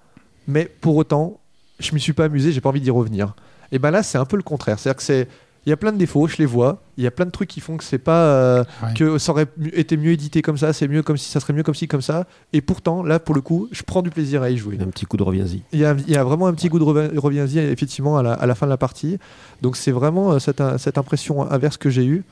mais 0.48 0.66
pour 0.66 0.96
autant, 0.98 1.40
je 1.80 1.94
m'y 1.96 2.00
suis 2.00 2.14
pas 2.14 2.26
amusé, 2.26 2.52
j'ai 2.52 2.62
pas 2.62 2.70
envie 2.70 2.82
d'y 2.82 2.92
revenir. 2.92 3.34
Et 3.72 3.80
ben 3.80 3.90
là, 3.90 4.04
c'est 4.04 4.18
un 4.18 4.26
peu 4.26 4.38
le 4.38 4.44
contraire. 4.44 4.78
C'est-à-dire 4.78 4.98
que 4.98 5.04
c'est. 5.04 5.28
Il 5.66 5.72
y 5.72 5.74
a 5.74 5.78
plein 5.78 5.92
de 5.92 5.98
défauts, 5.98 6.28
je 6.28 6.38
les 6.38 6.46
vois. 6.46 6.82
Il 6.98 7.04
y 7.04 7.08
a 7.08 7.12
plein 7.12 7.26
de 7.26 7.32
trucs 7.32 7.50
qui 7.50 7.60
font 7.60 7.76
que 7.78 7.84
c'est 7.84 7.98
pas 7.98 8.26
euh, 8.26 8.64
Ouais. 8.84 8.94
que 8.94 9.18
ça 9.18 9.32
aurait 9.32 9.48
été 9.74 9.98
mieux 9.98 10.12
édité 10.12 10.42
comme 10.44 10.58
ça, 10.58 10.74
c'est 10.74 10.88
mieux 10.88 11.02
comme 11.02 11.18
si 11.18 11.30
ça 11.32 11.40
serait 11.40 11.54
mieux 11.54 11.64
comme 11.64 11.74
ci 11.74 11.88
comme 11.88 12.02
ça. 12.04 12.28
Et 12.54 12.62
pourtant, 12.62 13.02
là, 13.02 13.20
pour 13.20 13.34
le 13.34 13.42
coup, 13.42 13.68
je 13.72 13.82
prends 13.84 14.04
du 14.04 14.12
plaisir 14.12 14.44
à 14.44 14.52
y 14.52 14.58
jouer. 14.58 14.78
Un 14.80 14.86
petit 14.88 15.06
coup 15.06 15.18
de 15.18 15.24
reviens-y. 15.24 15.64
Il 15.74 15.80
y, 15.80 15.86
a, 15.86 15.96
il 16.08 16.14
y 16.14 16.16
a 16.18 16.24
vraiment 16.24 16.46
un 16.48 16.54
petit 16.54 16.70
goût 16.70 16.78
de 16.80 16.84
revi- 16.84 17.18
reviens-y 17.18 17.58
effectivement 17.60 18.18
à 18.18 18.24
la, 18.24 18.34
à 18.34 18.46
la 18.46 18.54
fin 18.54 18.68
de 18.68 18.72
la 18.72 18.78
partie. 18.78 19.18
Donc 19.64 19.76
c'est 19.76 19.92
vraiment 19.92 20.34
euh, 20.34 20.40
cette, 20.40 20.62
euh, 20.62 20.78
cette 20.78 20.98
impression 21.00 21.50
inverse 21.52 21.78
que 21.78 21.90
j'ai 21.90 22.06
eue. 22.06 22.24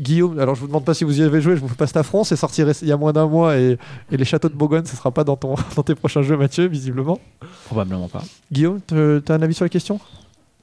Guillaume, 0.00 0.38
alors 0.38 0.54
je 0.54 0.60
vous 0.60 0.68
demande 0.68 0.84
pas 0.84 0.94
si 0.94 1.02
vous 1.02 1.18
y 1.18 1.24
avez 1.24 1.40
joué, 1.40 1.56
je 1.56 1.60
vous 1.60 1.66
fais 1.66 1.74
pas 1.74 1.88
cet 1.88 1.96
affront, 1.96 2.22
c'est 2.22 2.36
sorti 2.36 2.62
il 2.82 2.86
y 2.88 2.92
a 2.92 2.96
moins 2.96 3.12
d'un 3.12 3.26
mois 3.26 3.56
et, 3.58 3.78
et 4.12 4.16
les 4.16 4.24
châteaux 4.24 4.48
de 4.48 4.54
Bourgogne, 4.54 4.84
ce 4.84 4.94
sera 4.94 5.10
pas 5.10 5.24
dans, 5.24 5.34
ton, 5.36 5.56
dans 5.76 5.82
tes 5.82 5.96
prochains 5.96 6.22
jeux 6.22 6.36
Mathieu, 6.36 6.68
visiblement. 6.68 7.18
Probablement 7.64 8.06
pas. 8.08 8.22
Guillaume, 8.52 8.78
tu 8.86 8.94
as 8.94 9.32
un 9.34 9.42
avis 9.42 9.54
sur 9.54 9.64
la 9.64 9.68
question 9.70 9.98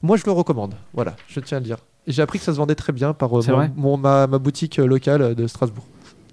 Moi 0.00 0.16
je 0.16 0.22
le 0.24 0.32
recommande, 0.32 0.72
voilà, 0.94 1.16
je 1.28 1.40
tiens 1.40 1.58
à 1.58 1.60
le 1.60 1.66
dire. 1.66 1.76
Et 2.06 2.12
j'ai 2.12 2.22
appris 2.22 2.38
que 2.38 2.44
ça 2.44 2.52
se 2.52 2.58
vendait 2.58 2.74
très 2.74 2.92
bien 2.92 3.12
par 3.14 3.36
euh, 3.38 3.42
mon- 3.48 3.70
mon- 3.76 3.96
ma, 3.96 4.26
ma 4.26 4.38
boutique 4.38 4.78
euh, 4.78 4.86
locale 4.86 5.34
de 5.34 5.46
Strasbourg. 5.46 5.84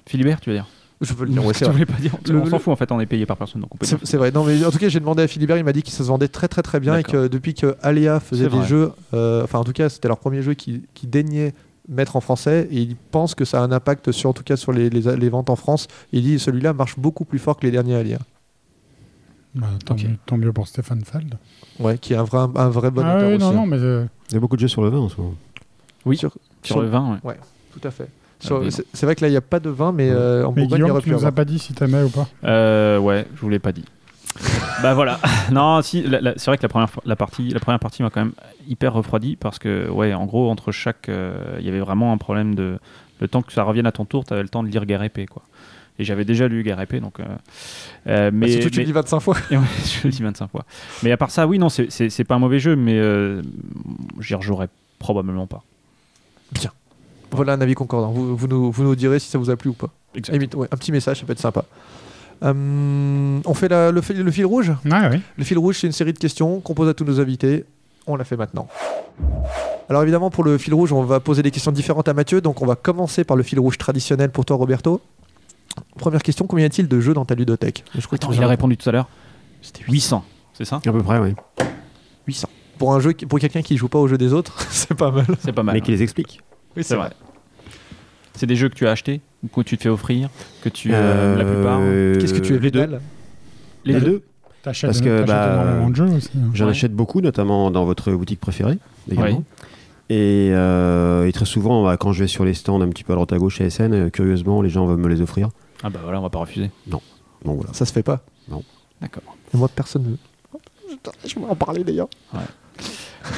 Philibert, 0.07 0.39
tu 0.39 0.49
veux 0.49 0.55
dire? 0.55 0.67
Je 1.01 1.13
peux 1.13 1.25
le 1.25 1.31
dire, 1.31 1.43
ouais, 1.43 1.53
c'est 1.53 1.59
Tu 1.59 1.63
vrai. 1.65 1.73
voulais 1.73 1.85
pas 1.85 1.99
dire 1.99 2.15
Le- 2.29 2.39
On 2.39 2.45
s'en 2.45 2.59
fout 2.59 2.71
en 2.71 2.75
fait, 2.77 2.89
on 2.91 2.99
est 2.99 3.05
payé 3.05 3.25
par 3.25 3.35
personne 3.35 3.61
donc 3.61 3.73
on 3.73 3.77
peut 3.77 3.85
C'est 3.85 3.97
dire. 3.97 4.07
c'est 4.07 4.17
vrai. 4.17 4.31
Non, 4.31 4.43
mais 4.45 4.63
en 4.63 4.71
tout 4.71 4.77
cas, 4.77 4.87
j'ai 4.87 4.99
demandé 4.99 5.23
à 5.23 5.27
Philibert, 5.27 5.57
il 5.57 5.63
m'a 5.63 5.73
dit 5.73 5.83
que 5.83 5.89
ça 5.89 5.97
se 5.97 6.03
vendait 6.03 6.27
très 6.29 6.47
très 6.47 6.61
très 6.61 6.79
bien 6.79 6.95
et 6.97 7.03
que 7.03 7.27
depuis 7.27 7.53
que 7.55 7.75
Aléa 7.81 8.19
faisait 8.19 8.45
C'est 8.45 8.49
des 8.51 8.57
vrai. 8.57 8.67
jeux, 8.67 8.91
euh, 9.13 9.43
enfin 9.43 9.59
en 9.59 9.63
tout 9.63 9.73
cas, 9.73 9.89
c'était 9.89 10.07
leur 10.07 10.19
premier 10.19 10.41
jeu 10.41 10.53
qui, 10.53 10.83
qui 10.93 11.07
daignait 11.07 11.53
mettre 11.89 12.15
en 12.15 12.21
français 12.21 12.67
et 12.71 12.79
il 12.79 12.95
pense 12.95 13.35
que 13.35 13.43
ça 13.43 13.59
a 13.59 13.63
un 13.65 13.71
impact 13.73 14.11
sur 14.13 14.29
en 14.29 14.33
tout 14.33 14.43
cas 14.43 14.55
sur 14.55 14.71
les, 14.71 14.89
les- 14.89 15.15
les 15.17 15.29
ventes 15.29 15.49
en 15.49 15.57
France. 15.57 15.87
Il 16.13 16.21
dit 16.23 16.39
celui-là 16.39 16.71
marche 16.71 16.97
beaucoup 16.97 17.25
plus 17.25 17.39
fort 17.39 17.57
que 17.57 17.65
les 17.65 17.71
derniers 17.71 17.95
Aléa. 17.95 18.19
Bah, 19.55 19.67
tant, 19.85 19.93
Ok. 19.95 20.03
mieux, 20.03 20.15
tant 20.25 20.37
mieux 20.37 20.53
pour 20.53 20.67
Stéphane 20.67 21.03
Feld. 21.03 21.35
Ouais, 21.79 21.97
qui 21.97 22.13
est 22.13 22.15
un 22.15 22.23
vrai, 22.23 22.47
un 22.55 22.69
vrai 22.69 22.89
bon 22.91 23.03
ah 23.05 23.17
auteur 23.17 23.29
oui, 23.29 23.35
aussi. 23.35 23.43
non, 23.43 23.49
hein. 23.51 23.53
non, 23.53 23.65
mais 23.67 23.77
euh, 23.79 24.05
Il 24.29 24.33
y 24.33 24.37
a 24.37 24.39
beaucoup 24.39 24.55
de 24.55 24.61
jeux 24.61 24.67
sur 24.67 24.81
le 24.81 24.89
vin 24.89 24.97
en 24.99 25.09
ce 25.09 25.17
moment. 25.19 25.35
Oui, 26.05 26.17
Sur, 26.17 26.31
Sur 26.63 26.81
le 26.81 26.87
vin, 26.87 27.19
ouais. 27.23 27.35
Tout 27.73 27.87
à 27.87 27.91
fait. 27.91 28.07
Mais 28.51 28.69
c'est 28.71 29.05
vrai 29.05 29.15
que 29.15 29.21
là, 29.21 29.29
il 29.29 29.31
n'y 29.31 29.37
a 29.37 29.41
pas 29.41 29.59
de 29.59 29.69
vin, 29.69 29.91
mais 29.91 30.09
euh, 30.09 30.45
en 30.45 30.51
mais 30.51 30.63
Bourgogne, 30.63 30.63
il 30.63 30.63
y 30.63 30.67
Guillaume, 30.75 30.91
aurait 30.91 31.01
tu 31.01 31.09
nous 31.11 31.25
as 31.25 31.31
pas 31.31 31.45
dit 31.45 31.59
si 31.59 31.73
t'aimais 31.73 32.03
ou 32.03 32.09
pas? 32.09 32.27
Euh, 32.43 32.97
ouais, 32.99 33.25
je 33.35 33.39
vous 33.41 33.49
l'ai 33.49 33.59
pas 33.59 33.71
dit. 33.71 33.85
bah 34.83 34.93
voilà. 34.93 35.19
non, 35.51 35.81
si, 35.81 36.03
c'est 36.03 36.45
vrai 36.47 36.57
que 36.57 36.63
la 36.63 36.67
première, 36.69 36.89
la 37.05 37.15
partie, 37.15 37.49
la 37.49 37.59
première 37.59 37.79
partie 37.79 38.03
m'a 38.03 38.09
quand 38.09 38.19
même 38.21 38.33
hyper 38.67 38.93
refroidi 38.93 39.37
parce 39.37 39.59
que, 39.59 39.89
ouais, 39.89 40.13
en 40.13 40.25
gros, 40.25 40.49
entre 40.49 40.71
chaque, 40.71 41.07
euh, 41.07 41.55
il 41.59 41.65
y 41.65 41.69
avait 41.69 41.79
vraiment 41.79 42.11
un 42.11 42.17
problème 42.17 42.53
de 42.55 42.79
le 43.21 43.27
temps 43.29 43.41
que 43.41 43.53
ça 43.53 43.63
revienne 43.63 43.85
à 43.85 43.91
ton 43.93 44.03
tour, 44.05 44.25
tu 44.25 44.33
avais 44.33 44.43
le 44.43 44.49
temps 44.49 44.63
de 44.63 44.67
lire 44.67 44.85
Guerre 44.85 45.03
épée, 45.03 45.25
quoi. 45.25 45.43
Et 45.99 46.03
j'avais 46.03 46.25
déjà 46.25 46.47
lu 46.47 46.63
Guerre 46.63 46.81
épée, 46.81 46.99
donc. 46.99 47.19
euh, 47.19 47.23
euh, 48.07 48.31
Bah, 48.31 48.37
mais 48.37 48.51
surtout, 48.51 48.69
tu 48.71 48.77
mais- 48.79 48.83
le 48.83 48.87
dis 48.87 48.91
25 48.93 49.19
fois. 49.21 49.35
Ouais, 49.51 49.57
je 49.85 50.07
le 50.07 50.09
dis 50.09 50.23
25 50.23 50.49
fois. 50.49 50.65
Mais 51.03 51.11
à 51.11 51.17
part 51.17 51.31
ça, 51.31 51.47
oui, 51.47 51.59
non, 51.59 51.69
c'est- 51.69 52.23
pas 52.23 52.35
un 52.35 52.39
mauvais 52.39 52.59
jeu, 52.59 52.75
mais 52.75 52.97
euh, 52.97 53.41
j'y 54.19 54.35
rejouerai 54.35 54.67
probablement 54.99 55.47
pas. 55.47 55.63
Voilà 57.31 57.53
un 57.53 57.61
avis 57.61 57.73
concordant. 57.73 58.11
Vous, 58.11 58.35
vous, 58.37 58.47
nous, 58.47 58.71
vous 58.71 58.83
nous 58.83 58.95
direz 58.95 59.19
si 59.19 59.29
ça 59.29 59.37
vous 59.37 59.49
a 59.49 59.55
plu 59.55 59.69
ou 59.71 59.73
pas. 59.73 59.87
Exact. 60.15 60.33
Limite, 60.33 60.53
ouais, 60.55 60.67
un 60.71 60.77
petit 60.77 60.91
message, 60.91 61.19
ça 61.19 61.25
peut 61.25 61.31
être 61.31 61.39
sympa. 61.39 61.65
Euh, 62.43 63.39
on 63.45 63.53
fait 63.53 63.69
la- 63.69 63.91
le, 63.91 64.01
fil- 64.01 64.21
le 64.21 64.31
fil 64.31 64.45
rouge? 64.45 64.71
Ouais, 64.85 65.07
oui. 65.11 65.21
Le 65.37 65.43
fil 65.43 65.57
rouge, 65.57 65.77
c'est 65.79 65.87
une 65.87 65.93
série 65.93 66.13
de 66.13 66.19
questions 66.19 66.59
qu'on 66.59 66.73
pose 66.73 66.89
à 66.89 66.93
tous 66.93 67.05
nos 67.05 67.19
invités. 67.19 67.65
On 68.05 68.15
la 68.15 68.23
fait 68.25 68.35
maintenant. 68.37 68.67
Alors 69.89 70.01
évidemment, 70.03 70.29
pour 70.29 70.43
le 70.43 70.57
fil 70.57 70.73
rouge, 70.73 70.91
on 70.91 71.03
va 71.03 71.19
poser 71.19 71.41
des 71.41 71.51
questions 71.51 71.71
différentes 71.71 72.07
à 72.09 72.13
Mathieu. 72.13 72.41
Donc 72.41 72.61
on 72.61 72.65
va 72.65 72.75
commencer 72.75 73.23
par 73.23 73.37
le 73.37 73.43
fil 73.43 73.59
rouge 73.59 73.77
traditionnel 73.77 74.29
pour 74.29 74.45
toi, 74.45 74.57
Roberto. 74.57 75.01
Première 75.97 76.21
question, 76.21 76.45
combien 76.45 76.63
y 76.63 76.67
a-t-il 76.67 76.87
de 76.87 76.99
jeux 76.99 77.13
dans 77.13 77.25
ta 77.25 77.33
ludothèque? 77.35 77.83
Je 77.95 78.05
crois 78.05 78.17
que 78.17 78.25
Attends, 78.25 78.33
tu 78.33 78.39
il 78.39 78.43
a 78.43 78.45
as 78.45 78.49
répondu 78.49 78.77
tout 78.77 78.87
à 78.89 78.91
l'heure. 78.91 79.07
C'était 79.61 79.83
800, 79.87 80.23
c'est 80.53 80.65
ça? 80.65 80.81
À 80.85 80.91
peu 80.91 81.01
près, 81.01 81.17
oui. 81.19 81.33
800. 82.27 82.47
Pour, 82.77 82.93
un 82.93 82.99
jeu, 82.99 83.13
qui- 83.13 83.25
pour 83.25 83.39
quelqu'un 83.39 83.61
qui 83.61 83.77
joue 83.77 83.87
pas 83.87 83.99
au 83.99 84.07
jeu 84.07 84.17
des 84.17 84.33
autres, 84.33 84.59
c'est 84.71 84.93
pas 84.95 85.11
mal. 85.11 85.25
C'est 85.39 85.51
pas 85.53 85.63
mal. 85.63 85.75
Mais 85.75 85.81
qui 85.81 85.91
les 85.91 86.01
explique. 86.03 86.41
Oui, 86.75 86.83
C'est 86.83 86.95
vrai. 86.95 87.11
C'est 88.35 88.47
des 88.47 88.55
jeux 88.55 88.67
que 88.69 88.73
tu 88.75 88.87
as 88.87 88.91
achetés 88.91 89.21
ou 89.43 89.47
que 89.47 89.61
tu 89.61 89.77
te 89.77 89.83
fais 89.83 89.89
offrir, 89.89 90.29
que 90.63 90.69
tu 90.69 90.89
euh, 90.91 91.35
la 91.37 91.45
plupart. 91.45 91.79
Euh, 91.81 92.19
Qu'est-ce 92.19 92.33
que 92.33 92.39
tu 92.39 92.55
es 92.55 92.59
Les 92.59 92.71
deux. 92.71 92.89
Les 93.85 93.99
deux. 94.01 94.23
T'achètes 94.63 94.87
Parce 94.89 95.01
que, 95.01 95.23
bah, 95.23 95.53
énormément 95.65 95.89
de 95.89 95.95
jeux 95.95 96.05
aussi. 96.15 96.29
hein. 96.37 96.49
J'en 96.53 96.65
Ouais. 96.65 96.71
achète 96.71 96.93
beaucoup, 96.93 97.19
notamment 97.21 97.69
dans 97.69 97.83
votre 97.85 98.11
boutique 98.13 98.39
préférée 98.39 98.77
également. 99.11 99.39
Oui. 99.39 99.65
Et, 100.09 100.49
euh, 100.53 101.27
et 101.27 101.31
très 101.33 101.45
souvent, 101.45 101.83
bah, 101.83 101.97
quand 101.97 102.11
je 102.13 102.21
vais 102.23 102.27
sur 102.27 102.45
les 102.45 102.53
stands 102.53 102.79
un 102.81 102.87
petit 102.89 103.03
peu 103.03 103.11
à 103.13 103.15
droite 103.15 103.33
à 103.33 103.37
gauche 103.37 103.57
chez 103.57 103.69
SN, 103.69 103.93
euh, 103.93 104.09
curieusement, 104.09 104.61
les 104.61 104.69
gens 104.69 104.85
veulent 104.85 104.97
me 104.97 105.09
les 105.09 105.21
offrir. 105.21 105.49
Ah 105.83 105.89
bah 105.89 105.99
voilà, 106.03 106.19
on 106.19 106.23
va 106.23 106.29
pas 106.29 106.39
refuser. 106.39 106.71
Donc 106.87 107.01
voilà. 107.43 107.73
Ça 107.73 107.85
se 107.85 107.91
fait 107.93 108.03
pas. 108.03 108.23
D'accord. 109.01 109.23
Et 109.53 109.57
moi, 109.57 109.67
personne 109.67 110.03
ne. 110.03 110.15
Putain, 110.89 111.11
Je 111.27 111.35
vais 111.39 111.45
en 111.45 111.55
parler 111.55 111.83
d'ailleurs. 111.83 112.07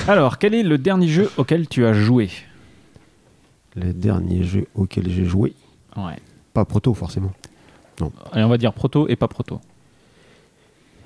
Alors, 0.08 0.38
quel 0.38 0.54
est 0.54 0.64
le 0.64 0.78
dernier 0.78 1.08
jeu 1.08 1.30
auquel 1.38 1.68
tu 1.68 1.86
as 1.86 1.94
joué 1.94 2.30
Les 3.76 3.94
derniers 3.94 4.44
jeux 4.44 4.68
auxquels 4.76 5.10
j'ai 5.10 5.26
joué, 5.26 5.54
Ouais. 5.96 6.18
pas 6.54 6.66
proto 6.66 6.94
forcément. 6.94 7.32
Allez, 8.32 8.44
on 8.44 8.50
va 8.50 8.58
dire 8.58 8.74
proto 8.74 9.08
et 9.08 9.16
pas 9.16 9.28
proto. 9.28 9.60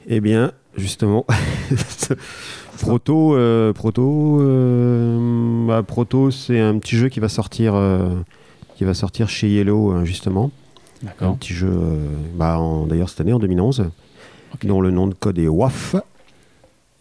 Eh 0.07 0.21
bien, 0.21 0.51
justement, 0.75 1.25
Proto, 2.81 3.35
euh, 3.35 3.73
Proto, 3.73 4.39
euh, 4.41 5.67
bah, 5.67 5.83
Proto, 5.83 6.31
c'est 6.31 6.59
un 6.59 6.79
petit 6.79 6.95
jeu 6.95 7.09
qui 7.09 7.19
va 7.19 7.27
sortir, 7.27 7.75
euh, 7.75 8.15
qui 8.75 8.85
va 8.85 8.93
sortir 8.93 9.27
chez 9.29 9.49
Yellow 9.49 10.05
justement. 10.05 10.49
Un 11.21 11.33
petit 11.33 11.53
jeu, 11.53 11.71
bah, 12.35 12.59
d'ailleurs 12.87 13.09
cette 13.09 13.21
année 13.21 13.33
en 13.33 13.39
2011, 13.39 13.89
dont 14.63 14.81
le 14.81 14.91
nom 14.91 15.07
de 15.07 15.13
code 15.13 15.37
est 15.39 15.47
WAF. 15.47 15.95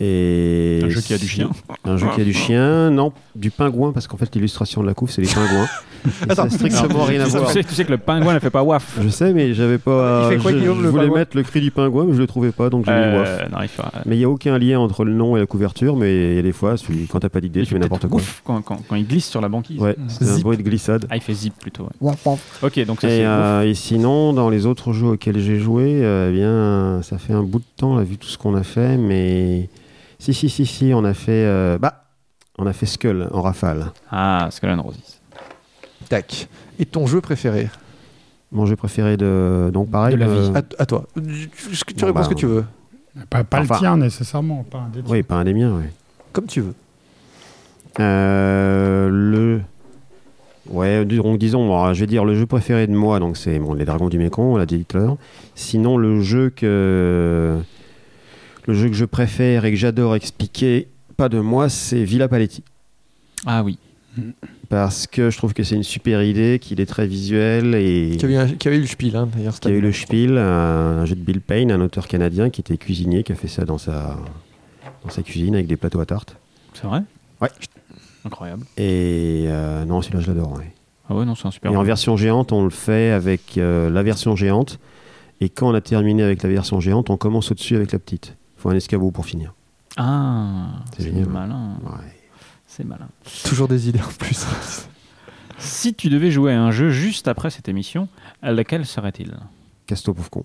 Et 0.00 0.80
Un 0.84 0.88
jeu 0.90 1.00
qui 1.00 1.12
a 1.12 1.18
du 1.18 1.26
chien. 1.26 1.50
Un 1.84 1.96
jeu 1.96 2.06
qui 2.14 2.20
a 2.20 2.24
du 2.24 2.32
chien, 2.32 2.90
non, 2.90 3.12
du 3.34 3.50
pingouin, 3.50 3.90
parce 3.92 4.06
qu'en 4.06 4.16
fait 4.16 4.32
l'illustration 4.34 4.80
de 4.82 4.86
la 4.86 4.94
couve 4.94 5.10
c'est 5.10 5.22
les 5.22 5.26
pingouins. 5.28 5.66
Et 6.30 6.34
ça 6.36 6.42
a 6.44 6.48
strictement 6.50 7.02
rien 7.02 7.20
à 7.22 7.24
tu, 7.24 7.30
voir. 7.32 7.48
tu 7.48 7.54
sais, 7.54 7.64
tu 7.64 7.74
sais 7.74 7.84
que 7.84 7.90
le 7.90 7.98
pingouin 7.98 8.32
ne 8.34 8.38
fait 8.38 8.50
pas 8.50 8.62
waf. 8.62 8.96
Je 9.02 9.08
sais, 9.08 9.32
mais 9.32 9.52
j'avais 9.54 9.78
pas. 9.78 10.28
Il 10.30 10.36
fait 10.36 10.42
quoi, 10.42 10.52
je, 10.52 10.58
Guillaume, 10.58 10.80
je 10.84 10.86
voulais 10.88 11.10
mettre 11.10 11.36
le 11.36 11.42
cri 11.42 11.60
du 11.60 11.72
pingouin, 11.72 12.04
mais 12.06 12.14
je 12.14 12.20
le 12.20 12.28
trouvais 12.28 12.52
pas, 12.52 12.70
donc 12.70 12.84
j'ai 12.86 12.92
mis 12.92 12.96
Euh, 12.96 13.18
WAF. 13.40 13.50
non, 13.50 13.58
il 13.62 13.68
fait, 13.68 13.82
Mais 14.06 14.14
il 14.14 14.18
n'y 14.20 14.24
a 14.24 14.28
aucun 14.30 14.56
lien 14.58 14.78
entre 14.78 15.04
le 15.04 15.12
nom 15.12 15.36
et 15.36 15.40
la 15.40 15.46
couverture, 15.46 15.96
mais 15.96 16.30
il 16.30 16.36
y 16.36 16.38
a 16.38 16.42
des 16.42 16.52
fois, 16.52 16.76
celui- 16.76 17.08
quand 17.08 17.18
t'as 17.18 17.28
pas 17.28 17.40
d'idée, 17.40 17.62
tu 17.64 17.70
fais 17.74 17.78
n'importe 17.80 18.06
quoi. 18.06 18.20
ouf 18.20 18.40
quand, 18.44 18.62
quand- 18.62 18.80
quand 18.88 18.94
il 18.94 19.06
glisse 19.08 19.28
sur 19.28 19.40
la 19.40 19.48
banquise. 19.48 19.80
Ouais, 19.80 19.96
c'est 20.06 20.28
un 20.30 20.38
bruit 20.38 20.56
de 20.56 20.62
glissade. 20.62 21.06
Ah, 21.10 21.16
il 21.16 21.22
fait 21.22 21.34
zip 21.34 21.54
plutôt. 21.60 21.88
ouais. 22.00 22.14
Ok, 22.62 22.78
donc 22.86 23.00
ça 23.00 23.08
Et, 23.08 23.26
euh, 23.26 23.62
et 23.68 23.74
sinon, 23.74 24.32
dans 24.32 24.48
les 24.50 24.66
autres 24.66 24.92
jeux 24.92 25.08
auxquels 25.08 25.40
j'ai 25.40 25.58
joué, 25.58 26.04
euh, 26.04 26.28
eh 26.30 26.32
bien, 26.36 27.02
ça 27.02 27.18
fait 27.18 27.32
un 27.32 27.42
bout 27.42 27.58
de 27.58 27.64
temps, 27.76 27.96
là, 27.96 28.04
vu 28.04 28.16
tout 28.18 28.28
ce 28.28 28.38
qu'on 28.38 28.54
a 28.54 28.62
fait, 28.62 28.96
mais 28.96 29.68
si, 30.18 30.34
si, 30.34 30.48
si, 30.48 30.66
si, 30.66 30.92
on 30.94 31.04
a 31.04 31.14
fait, 31.14 31.44
euh, 31.46 31.78
bah, 31.78 32.04
on 32.58 32.66
a 32.66 32.72
fait 32.72 32.86
Skull 32.86 33.28
en 33.32 33.42
rafale. 33.42 33.92
Ah, 34.10 34.48
Skull 34.50 34.70
and 34.70 34.82
Roses. 34.82 35.20
Tac. 36.08 36.48
Et 36.78 36.86
ton 36.86 37.06
jeu 37.06 37.20
préféré? 37.20 37.68
Mon 38.50 38.66
jeu 38.66 38.76
préféré 38.76 39.16
de, 39.16 39.70
donc 39.72 39.90
pareil. 39.90 40.14
De 40.14 40.20
la 40.20 40.26
euh, 40.28 40.50
vie. 40.50 40.56
à, 40.56 40.82
à 40.82 40.86
toi. 40.86 41.04
Ce 41.16 41.84
que 41.84 41.92
tu 41.92 42.00
Bon, 42.00 42.06
réponds 42.06 42.18
bah, 42.20 42.24
ce 42.24 42.28
que 42.30 42.34
tu 42.34 42.46
veux. 42.46 42.64
Pas, 43.30 43.44
pas 43.44 43.60
Enfin. 43.60 43.74
le 43.74 43.80
tien 43.80 43.96
nécessairement, 43.96 44.62
pas 44.64 44.78
un 44.78 44.88
des 44.88 45.02
tiens. 45.02 45.12
Oui, 45.12 45.22
pas 45.22 45.34
un 45.36 45.44
des 45.44 45.52
miens, 45.54 45.72
oui. 45.76 45.84
Comme 46.32 46.46
tu 46.46 46.60
veux. 46.60 46.74
Euh, 48.00 49.08
le. 49.10 49.60
Ouais, 50.70 51.04
disons, 51.04 51.36
disons 51.36 51.66
bon, 51.66 51.94
je 51.94 52.00
vais 52.00 52.06
dire 52.06 52.24
le 52.24 52.34
jeu 52.34 52.46
préféré 52.46 52.86
de 52.86 52.92
moi, 52.92 53.18
donc 53.18 53.36
c'est 53.36 53.58
bon, 53.58 53.72
Les 53.72 53.84
Dragons 53.86 54.08
du 54.08 54.18
Mékong, 54.18 54.52
on 54.52 54.56
l'a 54.56 54.66
dit 54.66 54.84
tout 54.84 54.98
à 54.98 55.00
l'heure. 55.00 55.16
Sinon, 55.54 55.96
le 55.96 56.20
jeu 56.20 56.50
que. 56.50 57.58
Le 58.68 58.74
jeu 58.74 58.88
que 58.88 58.94
je 58.94 59.06
préfère 59.06 59.64
et 59.64 59.70
que 59.70 59.76
j'adore 59.78 60.14
expliquer, 60.14 60.88
pas 61.16 61.30
de 61.30 61.40
moi, 61.40 61.70
c'est 61.70 62.04
Villa 62.04 62.28
Paletti. 62.28 62.62
Ah 63.46 63.62
oui. 63.64 63.78
Parce 64.68 65.06
que 65.06 65.30
je 65.30 65.38
trouve 65.38 65.54
que 65.54 65.62
c'est 65.62 65.74
une 65.76 65.82
super 65.82 66.22
idée, 66.22 66.58
qu'il 66.60 66.78
est 66.80 66.86
très 66.86 67.06
visuel 67.06 67.74
et 67.74 68.16
Qui 68.18 68.26
a 68.26 68.28
eu, 68.28 68.34
un- 68.36 68.48
qui 68.48 68.68
a 68.68 68.74
eu 68.74 68.80
le 68.80 68.86
spiel, 68.86 69.16
hein, 69.16 69.26
d'ailleurs. 69.34 69.58
qui 69.58 69.68
a 69.68 69.70
eu 69.70 69.80
le 69.80 69.90
Spiel, 69.92 70.36
un, 70.36 70.98
un 70.98 71.04
jeu 71.06 71.14
de 71.14 71.20
Bill 71.22 71.40
Payne, 71.40 71.72
un 71.72 71.80
auteur 71.80 72.06
canadien 72.08 72.50
qui 72.50 72.60
était 72.60 72.76
cuisinier, 72.76 73.22
qui 73.22 73.32
a 73.32 73.36
fait 73.36 73.48
ça 73.48 73.64
dans 73.64 73.78
sa, 73.78 74.18
dans 75.02 75.08
sa 75.10 75.22
cuisine 75.22 75.54
avec 75.54 75.66
des 75.66 75.76
plateaux 75.76 76.00
à 76.00 76.06
tarte. 76.06 76.36
C'est 76.74 76.86
vrai? 76.86 77.00
Ouais. 77.40 77.48
Incroyable. 78.26 78.64
Et 78.76 79.44
euh, 79.46 79.86
non, 79.86 80.02
celui-là, 80.02 80.20
je 80.20 80.26
l'adore. 80.28 80.52
ouais. 80.58 80.72
Ah 81.08 81.14
ouais, 81.14 81.24
non, 81.24 81.34
c'est 81.34 81.46
un 81.46 81.50
super. 81.50 81.72
Et 81.72 81.76
en 81.76 81.82
version 81.84 82.18
géante, 82.18 82.52
on 82.52 82.64
le 82.64 82.70
fait 82.70 83.12
avec 83.12 83.56
euh, 83.56 83.88
la 83.88 84.02
version 84.02 84.36
géante. 84.36 84.78
Et 85.40 85.48
quand 85.48 85.70
on 85.70 85.74
a 85.74 85.80
terminé 85.80 86.22
avec 86.22 86.42
la 86.42 86.50
version 86.50 86.80
géante, 86.80 87.08
on 87.08 87.16
commence 87.16 87.50
au-dessus 87.50 87.76
avec 87.76 87.92
la 87.92 87.98
petite. 87.98 88.34
Il 88.58 88.60
faut 88.62 88.70
un 88.70 88.74
escabeau 88.74 89.12
pour 89.12 89.24
finir. 89.24 89.54
Ah, 89.96 90.82
C'est 90.98 91.12
malin. 91.12 91.78
Ouais. 91.84 92.12
C'est 92.66 92.84
malin. 92.84 93.08
Toujours 93.44 93.68
des 93.68 93.88
idées 93.88 94.00
en 94.00 94.12
plus. 94.18 94.44
Si 95.60 95.92
tu 95.92 96.08
devais 96.08 96.30
jouer 96.30 96.52
à 96.52 96.62
un 96.62 96.70
jeu 96.70 96.90
juste 96.90 97.26
après 97.26 97.50
cette 97.50 97.68
émission, 97.68 98.08
à 98.42 98.52
laquelle 98.52 98.86
serait-il? 98.86 99.36
Casse-toi, 99.86 100.14
pauvre 100.14 100.30
con. 100.30 100.44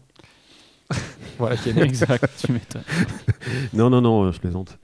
voilà, 1.38 1.56
qui 1.56 1.69
est. 1.69 1.77
Exact, 1.77 2.27
tu 2.43 2.51
m'étonnes. 2.51 2.82
Non, 3.74 3.92
non, 3.92 4.01
non, 4.01 4.32
je 4.32 4.40
plaisante. 4.40 4.80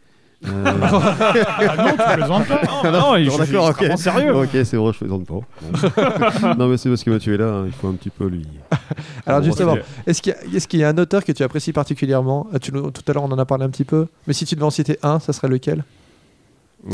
Euh, 0.47 0.63
Ah 0.81 1.75
non, 1.77 1.89
tu 1.91 1.97
plaisantes 2.15 2.47
pas. 2.47 2.61
Non, 2.85 2.91
non, 2.99 3.15
il 3.17 3.25
bon, 3.27 3.31
joue 3.33 3.37
d'accord, 3.39 3.63
ok. 3.65 3.69
extrêmement 3.71 3.97
sérieux. 3.97 4.35
ok, 4.35 4.49
c'est 4.63 4.77
vrai, 4.77 4.93
je 4.93 4.97
plaisante 4.99 5.25
pas. 5.25 6.55
non, 6.57 6.67
mais 6.69 6.77
c'est 6.77 6.87
parce 6.89 7.03
que 7.03 7.09
Mathieu 7.09 7.33
est 7.33 7.37
là, 7.37 7.47
hein, 7.49 7.63
il 7.65 7.73
faut 7.73 7.87
un 7.89 7.93
petit 7.93 8.09
peu 8.09 8.25
lui. 8.27 8.47
Alors 9.25 9.43
justement, 9.43 9.75
est-ce 10.07 10.21
qu'il 10.21 10.31
y, 10.33 10.35
a- 10.35 10.55
est-ce 10.57 10.67
qu'il 10.67 10.79
y 10.79 10.83
a 10.85 10.89
un 10.89 10.97
auteur 10.97 11.25
que 11.25 11.31
tu 11.33 11.43
apprécies 11.43 11.73
particulièrement? 11.73 12.47
Ah, 12.53 12.59
tu 12.59 12.71
nous- 12.71 12.89
Tout 12.91 13.01
à 13.07 13.13
l'heure, 13.13 13.23
on 13.23 13.31
en 13.31 13.37
a 13.37 13.45
parlé 13.45 13.65
un 13.65 13.69
petit 13.69 13.83
peu. 13.83 14.07
Mais 14.27 14.33
si 14.33 14.45
tu 14.45 14.55
devais 14.55 14.65
en 14.65 14.69
citer 14.69 14.97
un, 15.03 15.19
ça 15.19 15.33
serait 15.33 15.49
lequel? 15.49 15.83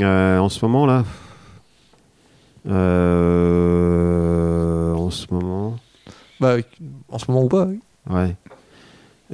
Euh, 0.01 0.39
en 0.39 0.49
ce 0.49 0.65
moment, 0.65 0.87
là? 0.87 1.03
Euh, 3.25 4.93
en 4.93 5.09
ce 5.11 5.25
moment? 5.31 5.75
bah, 6.39 6.55
En 7.09 7.19
ce 7.19 7.25
moment 7.29 7.43
ou 7.43 7.47
pas 7.49 7.67
Ouais. 8.09 8.35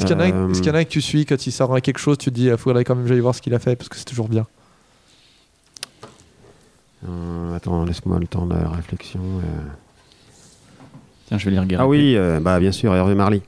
Est-ce 0.01 0.07
qu'il 0.07 0.15
y, 0.15 0.19
en 0.19 0.23
a 0.23 0.25
un- 0.25 0.31
Euh, 0.33 0.49
est-ce 0.49 0.61
qu'il 0.61 0.67
y 0.67 0.71
en 0.71 0.75
a 0.75 0.79
un 0.79 0.83
que 0.83 0.89
tu 0.89 1.01
suis 1.01 1.25
quand 1.25 1.45
il 1.45 1.51
sort 1.51 1.79
quelque 1.81 1.99
chose, 1.99 2.17
tu 2.17 2.29
te 2.31 2.35
dis, 2.35 2.45
il 2.47 2.57
faudrait 2.57 2.83
quand 2.83 2.95
même 2.95 3.03
que 3.03 3.09
j'aille 3.09 3.19
voir 3.19 3.35
ce 3.35 3.41
qu'il 3.41 3.53
a 3.53 3.59
fait 3.59 3.75
parce 3.75 3.87
que 3.89 3.95
c'est 3.97 4.05
toujours 4.05 4.27
bien. 4.29 4.47
euh, 7.07 7.55
attends, 7.55 7.83
laisse-moi 7.85 8.19
le 8.19 8.27
temps 8.27 8.45
de 8.45 8.53
la 8.55 8.69
réflexion. 8.69 9.21
euh. 9.21 9.41
Tiens, 11.27 11.37
je 11.37 11.45
vais 11.45 11.51
lire 11.51 11.65
Guerre. 11.65 11.81
Ah 11.81 11.87
oui, 11.87 12.15
euh, 12.15 12.39
bah 12.39 12.59
bien 12.59 12.71
sûr, 12.71 12.93
Hervé 12.93 13.15
Marly. 13.15 13.41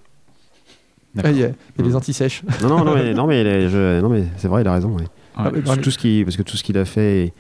Ah, 1.24 1.30
Il 1.30 1.38
y 1.38 1.44
a, 1.44 1.48
il 1.48 1.52
y 1.52 1.82
a 1.82 1.84
Mm. 1.84 1.84
les 1.88 1.96
anti-sèches. 1.96 2.44
Non, 2.62 2.70
non, 2.70 2.84
non, 2.86 2.96
mais, 2.96 3.14
non, 3.14 3.28
mais, 3.28 3.44
les- 3.44 3.70
je- 3.70 4.02
non, 4.02 4.10
mais 4.10 4.24
c'est 4.38 4.48
vrai, 4.48 4.62
il 4.62 4.68
a 4.68 4.74
raison. 4.74 4.96
ouais. 4.98 5.04
Ah, 5.36 5.52
mais 5.54 5.62
Tout, 5.82 5.92
ce 5.92 5.98
qui, 5.98 6.24
parce 6.24 6.38
que 6.38 6.42
tout 6.44 6.58
ce 6.58 6.64
qu'il 6.64 6.78
a 6.78 6.86
fait 6.86 7.26
est, 7.26 7.34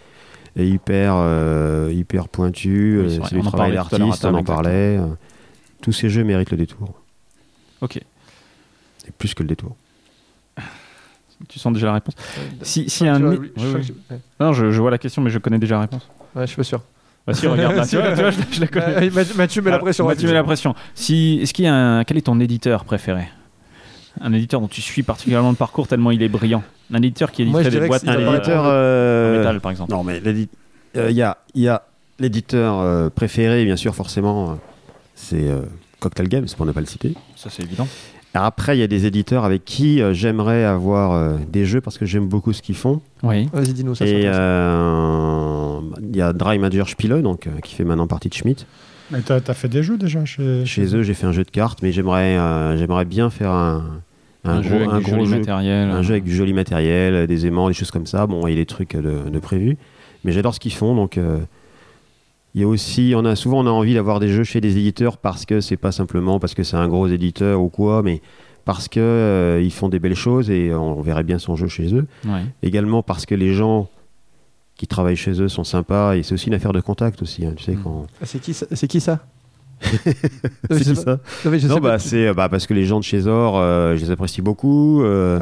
est 0.62 0.68
hyper, 0.68 1.14
euh, 1.16 1.92
hyper 1.92 2.28
pointu. 2.28 3.02
Oui, 3.08 3.20
c'est 3.28 3.36
du 3.36 3.42
en 3.42 3.44
travail 3.50 3.74
d'artiste, 3.74 4.26
on 4.26 4.34
en 4.36 4.44
parlait. 4.44 5.00
Tous 5.82 5.92
ces 5.92 6.10
jeux 6.10 6.24
méritent 6.24 6.52
le 6.52 6.58
détour. 6.58 6.94
Ok. 7.82 8.00
Et 9.08 9.12
plus 9.12 9.34
que 9.34 9.44
le 9.44 9.50
détour. 9.50 9.76
Tu 11.50 11.60
sens 11.60 11.74
déjà 11.74 11.88
la 11.88 11.94
réponse 11.96 12.14
Si, 12.62 12.90
si 12.90 13.06
un. 13.08 13.22
Oui, 13.22 13.38
Oui, 13.38 13.52
je 13.58 13.78
oui. 13.78 14.18
Non, 14.40 14.54
je, 14.54 14.72
je 14.72 14.80
vois 14.80 14.92
la 14.92 14.98
question, 14.98 15.22
mais 15.22 15.30
je 15.30 15.40
connais 15.40 15.60
déjà 15.60 15.76
la 15.76 15.82
réponse. 15.82 16.08
Ouais, 16.36 16.44
je 16.44 16.48
suis 16.48 16.56
pas 16.56 16.64
sûr. 16.64 16.82
Bah 17.28 17.34
si, 17.34 17.48
regarde 17.48 17.76
là, 17.76 17.86
tu 17.86 17.98
vois, 17.98 18.14
tu 18.14 18.22
vois, 18.22 18.32
je, 18.32 18.40
je 18.52 18.62
la 18.62 18.68
connais. 18.68 19.08
Euh, 19.08 19.12
Mathieu- 19.12 19.36
Mathieu 19.36 19.62
met 19.62 19.70
la 19.70 19.76
Alors, 19.76 19.86
pression. 19.86 20.08
Mathieu 20.08 20.28
met 20.28 20.34
la 20.34 20.44
pression. 20.44 20.74
Si, 20.96 21.40
est-ce 21.42 21.54
qu'il 21.54 21.66
y 21.66 21.68
a 21.68 21.76
un, 21.76 22.04
quel 22.06 22.18
est 22.18 22.22
ton 22.22 22.40
éditeur 22.40 22.86
préféré? 22.86 23.28
Un 24.22 24.32
éditeur 24.32 24.62
dont 24.62 24.68
tu 24.70 24.82
suis 24.82 25.04
particulièrement 25.04 25.50
le 25.50 25.56
parcours 25.58 25.88
tellement 25.88 26.12
il 26.12 26.22
est 26.22 26.30
brillant. 26.30 26.64
Un 26.94 26.98
éditeur 27.02 27.32
qui 27.32 27.42
éditerait 27.42 27.70
des 27.70 27.88
boîtes 27.88 28.08
un 28.08 28.14
éditeur. 28.36 28.64
euh, 28.68 29.40
métal, 29.40 29.60
par 29.60 29.72
exemple. 29.72 29.92
Non, 29.92 30.04
mais 30.04 30.22
euh, 30.26 31.10
il 31.10 31.16
y 31.18 31.22
a, 31.24 31.38
il 31.56 31.62
y 31.62 31.68
a 31.68 31.84
l'éditeur 32.20 32.80
euh, 32.80 33.10
préféré, 33.10 33.66
bien 33.66 33.76
sûr, 33.76 33.96
forcément, 33.96 34.60
c'est 35.16 35.50
euh, 35.50 35.62
Cocktail 36.00 36.28
Games, 36.30 36.48
pour 36.56 36.66
ne 36.66 36.72
pas 36.72 36.80
le 36.82 36.86
citer. 36.86 37.16
Ça, 37.36 37.50
c'est 37.50 37.64
évident. 37.64 37.88
Alors 38.36 38.48
après, 38.48 38.76
il 38.76 38.80
y 38.80 38.84
a 38.84 38.88
des 38.88 39.06
éditeurs 39.06 39.46
avec 39.46 39.64
qui 39.64 40.02
euh, 40.02 40.12
j'aimerais 40.14 40.64
avoir 40.64 41.12
euh, 41.12 41.38
des 41.52 41.66
jeux 41.66 41.82
parce 41.82 42.00
que 42.00 42.06
j'aime 42.06 42.28
beaucoup 42.28 42.52
ce 42.52 42.64
qu'ils 42.64 42.76
font. 42.76 43.00
Oui. 43.22 43.48
Vas-y, 43.54 43.74
dis-nous 43.74 43.94
ça. 43.94 44.06
Et 44.08 44.24
euh, 44.26 45.80
il 46.02 46.16
y 46.16 46.22
a 46.22 46.34
Dry 46.34 46.58
Major 46.58 46.90
Spiele, 46.90 47.22
donc, 47.22 47.46
euh, 47.46 47.52
qui 47.62 47.76
fait 47.76 47.84
maintenant 47.84 48.08
partie 48.08 48.30
de 48.30 48.34
Schmidt. 48.34 48.66
Mais 49.12 49.22
t'as 49.22 49.40
as 49.48 49.54
fait 49.54 49.68
des 49.68 49.84
jeux 49.84 49.98
déjà 49.98 50.26
chez, 50.26 50.66
Chez 50.66 50.96
eux, 50.96 51.04
j'ai 51.04 51.14
fait 51.14 51.28
un 51.28 51.32
jeu 51.32 51.44
de 51.44 51.52
cartes, 51.52 51.84
mais 51.84 51.92
j'aimerais 51.92 52.36
euh, 52.38 52.76
j'aimerais 52.78 53.06
bien 53.06 53.30
faire 53.30 53.52
un, 53.52 54.02
un, 54.46 54.58
Un, 54.58 54.62
gros, 54.62 54.70
jeu 54.70 54.76
avec 54.78 54.90
un 54.90 54.98
du 54.98 55.04
gros 55.04 55.16
joli 55.18 55.26
jeu. 55.30 55.38
matériel. 55.38 55.90
Un 55.92 56.02
jeu 56.02 56.12
avec 56.14 56.24
du 56.24 56.36
joli 56.36 56.54
matériel, 56.54 57.28
des 57.28 57.46
aimants, 57.46 57.68
des 57.68 57.76
choses 57.76 57.92
comme 57.92 58.08
ça. 58.08 58.26
Bon, 58.26 58.48
il 58.48 58.52
y 58.52 58.54
a 58.54 58.60
des 58.60 58.66
trucs 58.66 58.96
de, 58.96 59.30
de 59.30 59.40
prévus. 59.40 59.78
Mais 60.24 60.32
j'adore 60.32 60.56
ce 60.56 60.60
qu'ils 60.60 60.74
font, 60.74 60.96
donc... 60.96 61.20
il 62.56 62.62
y 62.62 62.64
a 62.64 62.68
aussi, 62.68 63.14
on 63.16 63.26
a 63.26 63.36
souvent 63.36 63.60
on 63.64 63.68
a 63.68 63.72
envie 63.72 63.94
d'avoir 63.96 64.20
des 64.20 64.30
jeux 64.30 64.44
chez 64.44 64.62
des 64.62 64.78
éditeurs 64.78 65.18
parce 65.18 65.46
que 65.46 65.60
c'est 65.62 65.78
pas 65.78 65.92
simplement 65.92 66.40
parce 66.40 66.54
que 66.54 66.64
c'est 66.64 66.78
un 66.78 66.88
gros 66.88 67.08
éditeur 67.08 67.62
ou 67.62 67.70
quoi, 67.70 68.02
mais 68.04 68.22
parce 68.66 68.88
que 68.88 69.00
euh, 69.00 69.62
ils 69.64 69.72
font 69.74 69.90
des 69.90 70.00
belles 70.00 70.16
choses 70.16 70.50
et 70.50 70.74
on 70.74 71.02
verrait 71.02 71.24
bien 71.24 71.40
son 71.40 71.56
jeu 71.56 71.68
chez 71.68 71.94
eux. 71.96 72.06
Ouais. 72.26 72.44
Également 72.62 73.02
parce 73.04 73.26
que 73.26 73.36
les 73.36 73.54
gens 73.54 73.90
qui 74.76 74.88
travaillent 74.88 75.16
chez 75.16 75.42
eux 75.42 75.50
sont 75.50 75.64
sympas 75.64 76.16
et 76.16 76.24
c'est 76.24 76.34
aussi 76.34 76.48
une 76.48 76.54
affaire 76.54 76.74
de 76.74 76.82
contact 76.82 77.22
aussi. 77.22 77.46
hein, 77.46 77.54
tu 77.56 77.64
sais 77.64 77.74
Mm. 77.74 77.82
quand. 77.84 78.08
Ah, 78.22 78.26
C'est 78.26 78.40
qui 78.40 78.54
ça, 78.54 78.66
c'est 78.72 78.88
qui 78.88 79.00
ça? 79.02 79.20
Non, 79.84 79.90
mais 80.70 80.78
C'est 80.78 80.78
je 80.78 80.84
sais 80.84 80.94
qui 80.96 80.96
pas- 80.96 81.02
ça 81.04 81.20
non, 81.46 81.52
mais 81.52 81.60
je 81.60 81.68
Non, 81.68 81.74
sais 81.76 81.80
bah, 81.82 82.00
c'est 82.00 82.28
euh, 82.28 82.34
bah, 82.34 82.48
parce 82.50 82.68
que 82.68 82.74
les 82.74 82.86
gens 82.86 83.00
de 83.00 83.04
chez 83.04 83.20
Zor, 83.22 83.58
euh, 83.58 83.96
je 83.98 84.02
les 84.06 84.12
apprécie 84.12 84.42
beaucoup. 84.42 85.04
euh, 85.04 85.40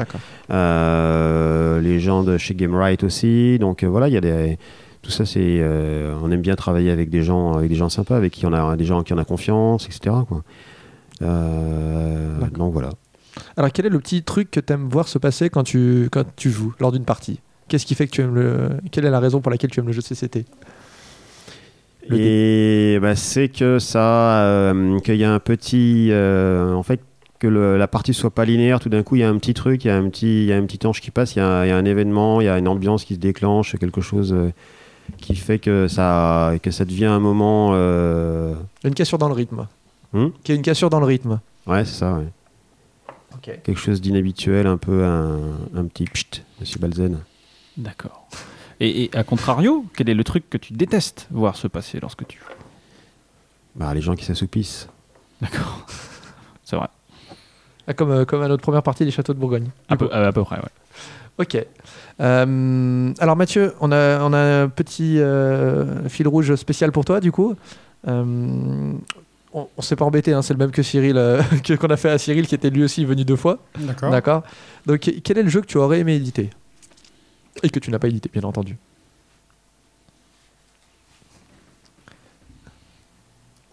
euh, 0.50 1.80
les 1.80 2.00
gens 2.00 2.22
de 2.24 2.38
chez 2.38 2.54
Gamewright 2.54 3.04
aussi. 3.04 3.58
Donc 3.58 3.82
euh, 3.82 3.86
voilà, 3.88 4.08
il 4.08 4.14
y 4.14 4.16
a 4.16 4.20
des. 4.20 4.58
Tout 5.02 5.10
ça, 5.10 5.26
c'est. 5.26 5.40
euh, 5.60 6.14
on 6.22 6.30
aime 6.30 6.40
bien 6.42 6.54
travailler 6.54 6.90
avec 6.90 7.10
des 7.10 7.22
gens, 7.22 7.54
avec 7.54 7.68
des 7.68 7.74
gens 7.74 7.88
sympas, 7.88 8.16
avec 8.16 8.32
qui 8.32 8.46
on 8.46 8.52
a 8.52 8.76
des 8.76 8.84
gens 8.84 8.98
en 8.98 9.02
qui 9.02 9.12
on 9.12 9.18
a 9.18 9.24
confiance, 9.24 9.86
etc. 9.86 10.14
Quoi. 10.28 10.42
Euh, 11.22 12.38
donc 12.56 12.72
voilà. 12.72 12.90
Alors, 13.56 13.72
quel 13.72 13.86
est 13.86 13.90
le 13.90 13.98
petit 13.98 14.22
truc 14.22 14.50
que 14.50 14.60
tu 14.60 14.72
aimes 14.72 14.88
voir 14.88 15.08
se 15.08 15.18
passer 15.18 15.50
quand 15.50 15.62
tu, 15.64 16.08
quand 16.12 16.24
tu 16.36 16.50
joues, 16.50 16.74
lors 16.80 16.92
d'une 16.92 17.04
partie? 17.04 17.40
Qu'est-ce 17.68 17.86
qui 17.86 17.94
fait 17.94 18.06
que 18.06 18.12
tu 18.12 18.20
aimes 18.20 18.34
le. 18.34 18.70
Quelle 18.90 19.04
est 19.04 19.10
la 19.10 19.20
raison 19.20 19.40
pour 19.40 19.50
laquelle 19.50 19.70
tu 19.70 19.80
aimes 19.80 19.86
le 19.86 19.92
jeu 19.92 20.02
de 20.02 20.06
CCT 20.06 20.44
Le 22.08 22.16
Et 22.18 22.98
bah, 23.00 23.16
c'est 23.16 23.48
que 23.48 23.78
ça, 23.78 24.44
euh, 24.44 24.98
qu'il 25.00 25.16
y 25.16 25.24
a 25.24 25.32
un 25.32 25.38
petit, 25.38 26.08
euh, 26.10 26.72
en 26.74 26.82
fait, 26.82 27.00
que 27.38 27.46
le- 27.48 27.76
la 27.78 27.88
partie 27.88 28.14
soit 28.14 28.30
pas 28.30 28.44
linéaire. 28.44 28.78
Tout 28.78 28.88
d'un 28.88 29.02
coup, 29.02 29.16
il 29.16 29.20
y 29.20 29.24
a 29.24 29.28
un 29.28 29.36
petit 29.38 29.54
truc, 29.54 29.84
il 29.84 29.88
y 29.88 29.90
a 29.90 29.96
un 29.96 30.08
petit, 30.10 30.42
il 30.42 30.46
y 30.48 30.52
a 30.52 30.56
un 30.56 30.64
petit 30.66 30.86
ange 30.86 31.00
qui 31.00 31.10
passe, 31.10 31.34
il 31.34 31.38
y, 31.38 31.42
a 31.42 31.46
un- 31.48 31.64
il 31.64 31.68
y 31.68 31.72
a 31.72 31.76
un 31.76 31.84
événement, 31.84 32.40
il 32.40 32.44
y 32.44 32.48
a 32.48 32.58
une 32.58 32.68
ambiance 32.68 33.04
qui 33.04 33.14
se 33.14 33.18
déclenche, 33.20 33.76
quelque 33.78 34.00
chose 34.00 34.32
euh, 34.32 34.52
qui 35.18 35.36
fait 35.36 35.58
que 35.58 35.88
ça, 35.88 36.52
que 36.62 36.70
ça 36.70 36.84
devient 36.84 37.06
un 37.06 37.20
moment. 37.20 37.70
euh, 37.74 38.54
une 38.84 38.94
cassure 38.94 39.18
dans 39.18 39.28
le 39.28 39.34
rythme. 39.34 39.66
Hmm 40.12 40.28
Qu'il 40.42 40.54
y 40.54 40.56
a 40.56 40.56
une 40.56 40.62
cassure 40.62 40.90
dans 40.90 41.00
le 41.00 41.06
rythme. 41.06 41.40
Ouais, 41.66 41.84
c'est 41.84 41.94
ça. 41.98 42.14
ouais. 42.14 42.26
Ok. 43.34 43.60
Quelque 43.62 43.78
chose 43.78 44.00
d'inhabituel, 44.00 44.66
un 44.66 44.76
peu 44.76 45.04
un, 45.04 45.38
un 45.74 45.84
petit 45.86 46.04
pchit, 46.04 46.42
Monsieur 46.60 46.78
Balzen. 46.80 47.18
D'accord. 47.76 48.26
Et, 48.80 49.04
et 49.04 49.16
à 49.16 49.22
contrario, 49.24 49.84
quel 49.96 50.08
est 50.10 50.14
le 50.14 50.24
truc 50.24 50.50
que 50.50 50.58
tu 50.58 50.72
détestes 50.74 51.28
voir 51.30 51.56
se 51.56 51.66
passer 51.68 51.98
lorsque 52.00 52.26
tu 52.26 52.38
joues? 52.38 52.44
Bah, 53.76 53.94
les 53.94 54.00
gens 54.02 54.14
qui 54.16 54.24
s'assoupissent. 54.24 54.88
D'accord. 55.40 55.86
C'est 56.64 56.76
vrai. 56.76 56.88
Ah, 57.86 57.94
comme, 57.94 58.10
euh, 58.10 58.24
comme 58.24 58.42
à 58.42 58.48
notre 58.48 58.62
première 58.62 58.82
partie 58.82 59.04
des 59.04 59.10
châteaux 59.10 59.32
de 59.34 59.38
Bourgogne. 59.38 59.70
À 59.88 59.96
peu, 59.96 60.12
à 60.12 60.30
peu 60.32 60.44
près, 60.44 60.56
ouais. 60.56 60.62
Ok. 61.38 61.56
Euh, 62.20 63.12
alors 63.18 63.36
Mathieu, 63.36 63.74
on 63.80 63.90
a, 63.90 64.20
on 64.22 64.32
a 64.32 64.62
un 64.62 64.68
petit 64.68 65.18
euh, 65.18 66.08
fil 66.08 66.28
rouge 66.28 66.54
spécial 66.56 66.92
pour 66.92 67.04
toi 67.04 67.20
du 67.20 67.32
coup. 67.32 67.56
Euh, 68.06 68.92
on, 69.54 69.68
on 69.76 69.82
s'est 69.82 69.96
pas 69.96 70.04
embêté, 70.04 70.32
hein, 70.32 70.42
c'est 70.42 70.54
le 70.54 70.58
même 70.58 70.70
que 70.70 70.82
Cyril, 70.82 71.16
euh, 71.16 71.42
qu'on 71.80 71.88
a 71.88 71.96
fait 71.96 72.10
à 72.10 72.18
Cyril 72.18 72.46
qui 72.46 72.54
était 72.54 72.70
lui 72.70 72.84
aussi 72.84 73.04
venu 73.04 73.24
deux 73.24 73.36
fois. 73.36 73.58
D'accord. 73.78 74.10
D'accord. 74.10 74.42
Donc 74.86 75.00
quel 75.24 75.38
est 75.38 75.42
le 75.42 75.48
jeu 75.48 75.60
que 75.62 75.66
tu 75.66 75.78
aurais 75.78 76.00
aimé 76.00 76.14
éditer? 76.16 76.50
Et 77.62 77.68
que 77.70 77.78
tu 77.78 77.90
n'as 77.90 77.98
pas 77.98 78.08
édité, 78.08 78.30
bien 78.32 78.42
entendu. 78.44 78.76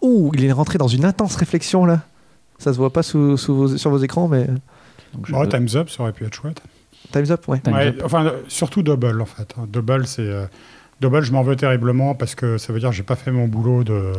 Ouh, 0.02 0.30
il 0.34 0.44
est 0.44 0.52
rentré 0.52 0.78
dans 0.78 0.88
une 0.88 1.04
intense 1.04 1.36
réflexion 1.36 1.84
là. 1.84 2.02
Ça 2.58 2.72
se 2.72 2.78
voit 2.78 2.92
pas 2.92 3.02
sous, 3.02 3.36
sous 3.36 3.54
vos- 3.54 3.76
sur 3.76 3.90
vos 3.90 3.98
écrans, 3.98 4.28
mais 4.28 4.46
Donc, 5.14 5.26
je 5.26 5.32
peux- 5.34 5.48
Time's 5.48 5.74
Up, 5.76 5.88
ça 5.90 6.02
aurait 6.02 6.12
pu 6.12 6.24
être 6.24 6.34
chouette. 6.34 6.60
Time's 7.12 7.30
up, 7.30 7.46
ouais. 7.48 7.60
Time's 7.60 7.74
Ouais, 7.76 7.88
Up. 7.88 8.02
enfin, 8.04 8.32
surtout 8.48 8.82
Double, 8.82 9.20
en 9.20 9.26
fait. 9.26 9.54
hein. 9.58 9.66
Double, 9.68 10.06
c'est. 10.06 10.22
euh, 10.22 10.46
Double, 11.00 11.22
je 11.22 11.32
m'en 11.32 11.42
veux 11.42 11.56
terriblement 11.56 12.14
parce 12.14 12.34
que 12.34 12.58
ça 12.58 12.72
veut 12.72 12.78
dire 12.80 12.90
que 12.90 12.94
j'ai 12.96 13.02
pas 13.02 13.16
fait 13.16 13.30
mon 13.32 13.48
boulot 13.48 13.84
de. 13.84 14.12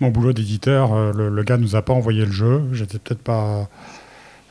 Mon 0.00 0.10
boulot 0.10 0.32
d'éditeur, 0.34 0.92
Euh, 0.92 1.12
le, 1.12 1.28
le 1.30 1.42
gars 1.42 1.56
nous 1.56 1.74
a 1.74 1.82
pas 1.82 1.94
envoyé 1.94 2.24
le 2.26 2.30
jeu. 2.32 2.62
J'étais 2.72 2.98
peut-être 2.98 3.22
pas. 3.22 3.68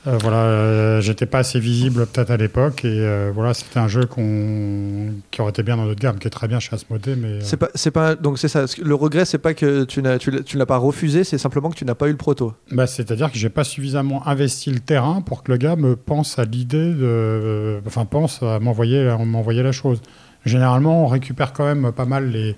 Euh, 0.07 0.17
voilà, 0.21 0.37
euh, 0.37 1.01
j'étais 1.01 1.25
pas 1.25 1.39
assez 1.39 1.59
visible 1.59 2.05
peut-être 2.05 2.29
à 2.29 2.37
l'époque 2.37 2.85
et 2.85 2.99
euh, 2.99 3.31
voilà, 3.33 3.55
c'était 3.55 3.79
un 3.79 3.87
jeu 3.87 4.05
qu'on 4.05 5.13
qui 5.31 5.41
aurait 5.41 5.49
été 5.49 5.63
bien 5.63 5.77
dans 5.77 5.85
notre 5.85 5.99
gamme, 5.99 6.19
qui 6.19 6.27
est 6.27 6.31
très 6.31 6.47
bien 6.47 6.59
chez 6.59 6.75
Asmodée, 6.75 7.15
mais 7.15 7.41
C'est 7.41 7.57
pas, 7.57 7.69
c'est 7.73 7.91
pas, 7.91 8.15
donc 8.15 8.37
c'est 8.37 8.47
ça. 8.47 8.65
Le 8.81 8.93
regret, 8.93 9.25
c'est 9.25 9.39
pas 9.39 9.55
que 9.55 9.83
tu 9.83 10.03
n'as, 10.03 10.19
tu 10.19 10.57
l'as, 10.57 10.65
pas 10.65 10.77
refusé, 10.77 11.23
c'est 11.23 11.39
simplement 11.39 11.69
que 11.71 11.75
tu 11.75 11.85
n'as 11.85 11.95
pas 11.95 12.07
eu 12.07 12.11
le 12.11 12.17
proto. 12.17 12.53
Bah, 12.71 12.85
C'est-à-dire 12.85 13.31
que 13.31 13.37
j'ai 13.37 13.49
pas 13.49 13.63
suffisamment 13.63 14.27
investi 14.27 14.71
le 14.71 14.79
terrain 14.79 15.21
pour 15.21 15.41
que 15.41 15.51
le 15.51 15.57
gars 15.57 15.75
me 15.75 15.95
pense 15.95 16.37
à 16.37 16.45
l'idée 16.45 16.93
de. 16.93 17.79
Enfin, 17.87 18.05
pense 18.05 18.43
à 18.43 18.59
m'envoyer, 18.59 19.15
m'envoyer 19.25 19.63
la 19.63 19.71
chose. 19.71 20.01
Généralement, 20.45 21.03
on 21.03 21.07
récupère 21.07 21.53
quand 21.53 21.65
même 21.65 21.91
pas 21.91 22.05
mal 22.05 22.29
les, 22.29 22.55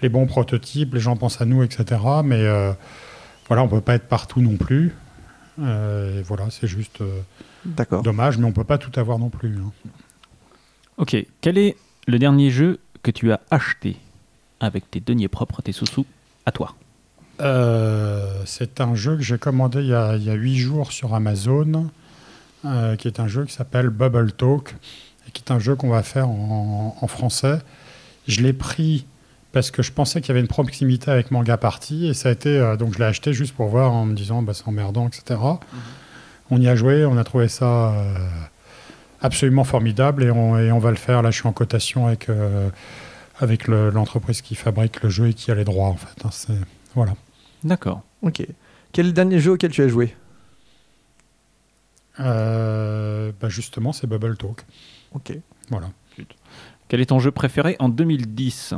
les 0.00 0.08
bons 0.08 0.26
prototypes, 0.26 0.94
les 0.94 1.00
gens 1.00 1.16
pensent 1.16 1.42
à 1.42 1.44
nous, 1.44 1.62
etc. 1.62 2.00
Mais 2.24 2.46
voilà, 3.48 3.62
on 3.62 3.68
peut 3.68 3.82
pas 3.82 3.94
être 3.94 4.08
partout 4.08 4.40
non 4.40 4.56
plus. 4.56 4.94
Euh, 5.60 6.20
et 6.20 6.22
voilà, 6.22 6.46
c'est 6.50 6.66
juste 6.68 7.00
euh, 7.00 7.20
dommage, 8.02 8.38
mais 8.38 8.44
on 8.46 8.52
peut 8.52 8.64
pas 8.64 8.78
tout 8.78 8.98
avoir 8.98 9.18
non 9.18 9.28
plus. 9.28 9.56
hein. 9.58 9.72
Ok. 10.98 11.16
Quel 11.40 11.58
est 11.58 11.76
le 12.06 12.18
dernier 12.18 12.50
jeu 12.50 12.78
que 13.02 13.10
tu 13.10 13.32
as 13.32 13.40
acheté 13.50 13.96
avec 14.60 14.90
tes 14.90 15.00
deniers 15.00 15.28
propres, 15.28 15.62
tes 15.62 15.72
sous-sous, 15.72 16.06
à 16.46 16.52
toi? 16.52 16.74
Euh, 17.40 18.42
c'est 18.46 18.80
un 18.80 18.94
jeu 18.94 19.16
que 19.16 19.22
j'ai 19.22 19.38
commandé 19.38 19.80
il 19.80 19.86
y 19.86 19.94
a, 19.94 20.16
il 20.16 20.24
y 20.24 20.30
a 20.30 20.34
8 20.34 20.56
jours 20.56 20.92
sur 20.92 21.14
Amazon, 21.14 21.88
euh, 22.64 22.96
qui 22.96 23.06
est 23.06 23.20
un 23.20 23.28
jeu 23.28 23.44
qui 23.44 23.52
s'appelle 23.52 23.90
Bubble 23.90 24.32
Talk, 24.32 24.74
et 25.26 25.30
qui 25.30 25.42
est 25.46 25.52
un 25.52 25.58
jeu 25.60 25.76
qu'on 25.76 25.90
va 25.90 26.02
faire 26.02 26.28
en, 26.28 26.96
en 27.00 27.06
français. 27.06 27.58
Je 28.26 28.40
l'ai 28.42 28.52
pris 28.52 29.06
parce 29.58 29.72
que 29.72 29.82
je 29.82 29.90
pensais 29.90 30.20
qu'il 30.20 30.28
y 30.28 30.30
avait 30.30 30.40
une 30.40 30.46
proximité 30.46 31.10
avec 31.10 31.32
Manga 31.32 31.56
Party, 31.56 32.06
et 32.06 32.14
ça 32.14 32.28
a 32.28 32.32
été, 32.32 32.48
euh, 32.56 32.76
donc 32.76 32.94
je 32.94 32.98
l'ai 33.00 33.06
acheté 33.06 33.32
juste 33.32 33.54
pour 33.56 33.66
voir 33.66 33.92
en 33.92 34.04
me 34.04 34.14
disant 34.14 34.40
bah, 34.40 34.54
c'est 34.54 34.68
emmerdant, 34.68 35.08
etc. 35.08 35.40
On 36.50 36.60
y 36.60 36.68
a 36.68 36.76
joué, 36.76 37.04
on 37.04 37.16
a 37.18 37.24
trouvé 37.24 37.48
ça 37.48 37.92
euh, 37.92 38.14
absolument 39.20 39.64
formidable, 39.64 40.22
et 40.22 40.30
on, 40.30 40.56
et 40.56 40.70
on 40.70 40.78
va 40.78 40.90
le 40.90 40.96
faire. 40.96 41.22
Là, 41.22 41.32
je 41.32 41.40
suis 41.40 41.48
en 41.48 41.52
cotation 41.52 42.06
avec, 42.06 42.28
euh, 42.28 42.70
avec 43.40 43.66
le- 43.66 43.90
l'entreprise 43.90 44.42
qui 44.42 44.54
fabrique 44.54 45.02
le 45.02 45.08
jeu 45.08 45.26
et 45.30 45.34
qui 45.34 45.50
a 45.50 45.56
les 45.56 45.64
droits, 45.64 45.88
en 45.88 45.96
fait. 45.96 46.24
hein. 46.24 46.28
C'est- 46.30 46.52
voilà. 46.94 47.14
D'accord. 47.64 48.02
Ok. 48.22 48.46
Quel 48.92 49.06
est 49.06 49.08
le 49.08 49.12
dernier 49.12 49.40
jeu 49.40 49.50
auquel 49.52 49.72
tu 49.72 49.82
as 49.82 49.88
joué? 49.88 50.14
Euh, 52.20 53.32
bah 53.40 53.48
justement, 53.48 53.92
c'est 53.92 54.06
Bubble 54.06 54.36
Talk. 54.36 54.64
Ok. 55.14 55.32
Voilà. 55.70 55.90
Quel 56.88 57.00
est 57.00 57.06
ton 57.06 57.18
jeu 57.18 57.30
préféré 57.30 57.76
en 57.80 57.88
2010 57.88 58.74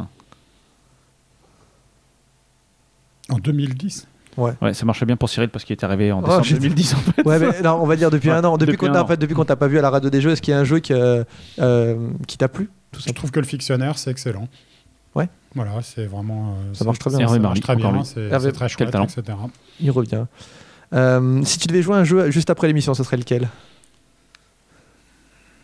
En 3.31 3.39
2010 3.39 4.07
Ouais, 4.36 4.52
ça 4.73 4.86
marchait 4.86 5.05
bien 5.05 5.17
pour 5.17 5.28
Cyril 5.28 5.50
parce 5.50 5.65
qu'il 5.65 5.75
est 5.75 5.84
arrivé 5.84 6.12
en 6.12 6.20
Oh, 6.20 6.23
décembre 6.26 6.44
j'ai- 6.44 6.55
2010 6.59 6.94
en 6.94 6.97
fait. 6.99 7.23
Ouais, 7.26 7.39
mais 7.39 7.60
non, 7.62 7.78
on 7.83 7.86
va 7.86 7.97
dire 7.97 8.10
depuis 8.10 8.31
Ouais, 8.31 8.36
un 8.36 8.44
an. 8.44 8.57
Depuis, 8.57 8.73
depuis 8.76 8.86
qu'on 8.89 8.94
en 8.94 9.07
fait, 9.07 9.17
depuis 9.18 9.34
qu'on 9.34 9.44
t'a 9.44 9.57
pas 9.57 9.67
vu 9.67 9.78
à 9.78 9.83
la 9.83 9.91
radio 9.91 10.09
des 10.09 10.20
jeux, 10.20 10.31
est-ce 10.31 10.41
qu'il 10.41 10.52
y 10.52 10.57
a 10.57 10.60
un 10.60 10.65
jeu 10.65 10.78
qui, 10.78 10.92
euh, 10.94 11.25
euh, 11.59 12.09
qui 12.26 12.39
t'a 12.39 12.49
plu 12.49 12.70
tout 12.92 13.00
Je 13.07 13.12
trouve 13.12 13.31
que 13.33 13.41
le 13.41 13.44
fictionnaire, 13.47 13.99
c'est 13.99 14.10
excellent. 14.10 14.49
Ouais. 15.15 15.28
Voilà, 15.55 15.73
c'est 15.83 16.07
vraiment. 16.07 16.55
euh, 16.70 16.75
Ça 16.75 16.84
marche 16.84 17.00
très 17.00 17.10
bien. 17.10 17.26
C'est 17.26 17.34
Ça 17.34 17.39
marche 17.41 17.60
très 17.60 17.76
bien, 17.76 18.05
c'est 18.05 18.52
très 18.52 18.68
chouette, 18.68 18.94
etc. 18.94 19.36
Il 19.81 19.91
revient. 19.91 20.25
Euh, 20.94 21.41
si 21.44 21.59
tu 21.59 21.68
devais 21.68 21.83
jouer 21.83 21.97
un 21.97 22.05
jeu 22.05 22.31
juste 22.31 22.50
après 22.50 22.67
l'émission, 22.67 22.94
ce 22.94 23.02
serait 23.05 23.17
lequel? 23.17 23.49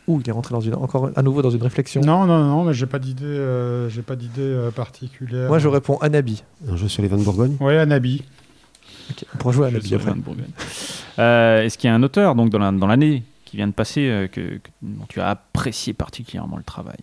Ouh, 0.08 0.20
il 0.22 0.28
est 0.28 0.32
rentré 0.32 0.52
dans 0.54 0.60
une, 0.60 0.74
encore 0.74 1.10
à 1.16 1.22
nouveau 1.22 1.42
dans 1.42 1.50
une 1.50 1.62
réflexion. 1.62 2.00
Non, 2.00 2.26
non, 2.26 2.38
non, 2.44 2.64
mais 2.64 2.74
j'ai 2.74 2.86
pas 2.86 2.98
d'idée, 3.00 3.24
euh, 3.24 3.88
j'ai 3.88 4.02
pas 4.02 4.14
d'idée 4.16 4.40
euh, 4.42 4.70
particulière. 4.70 5.48
Moi, 5.48 5.58
je 5.58 5.66
réponds 5.68 5.98
Anabi. 5.98 6.44
Un 6.70 6.76
jeu 6.76 6.86
sur 6.88 7.02
les 7.02 7.08
vins 7.08 7.16
de 7.18 7.24
Bourgogne? 7.24 7.56
Ouais, 7.60 7.76
Anabi. 7.78 8.22
Ok, 9.10 9.24
On 9.34 9.38
pourra 9.38 9.52
jouer 9.54 9.64
à 9.64 9.68
Anabi 9.68 9.94
après. 9.94 10.06
fan 10.10 10.18
de 10.18 10.24
Bourgogne. 10.24 10.44
Euh, 11.18 11.62
Est-ce 11.62 11.76
qu'il 11.78 11.88
y 11.88 11.90
a 11.90 11.94
un 11.96 12.02
auteur 12.04 12.34
donc 12.36 12.50
dans 12.50 12.58
la- 12.58 12.70
dans 12.72 12.86
l'année 12.86 13.24
qui 13.44 13.56
vient 13.56 13.66
de 13.66 13.72
passer 13.72 14.08
euh, 14.08 14.26
que, 14.28 14.58
que- 14.58 14.70
dont 14.82 15.06
tu 15.08 15.20
as 15.20 15.28
apprécié 15.28 15.92
particulièrement 15.92 16.56
le 16.56 16.62
travail? 16.64 16.96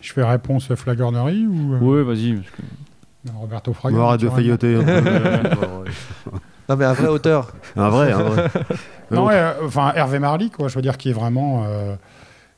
Je 0.00 0.12
fais 0.12 0.22
réponse 0.24 0.72
flagornerie 0.74 1.46
ou 1.46 1.74
euh, 1.74 1.78
Oui, 1.80 2.04
vas-y. 2.04 2.34
parce 2.34 2.50
que- 2.50 3.32
Roberto 3.36 3.72
Fraga 3.72 4.16
de 4.16 4.28
failloter. 4.28 4.78
Non, 6.72 6.78
mais 6.78 6.84
un 6.86 6.94
vrai 6.94 7.08
auteur. 7.08 7.52
un 7.76 7.90
vrai, 7.90 8.12
un 8.12 8.22
vrai. 8.22 8.50
Non, 9.10 9.26
ouais, 9.26 9.34
euh, 9.34 9.52
enfin 9.66 9.92
Hervé 9.94 10.18
Marly, 10.18 10.50
quoi. 10.50 10.68
Je 10.68 10.74
veux 10.74 10.80
dire, 10.80 10.96
qui 10.96 11.10
est 11.10 11.12
vraiment, 11.12 11.64
euh, 11.66 11.94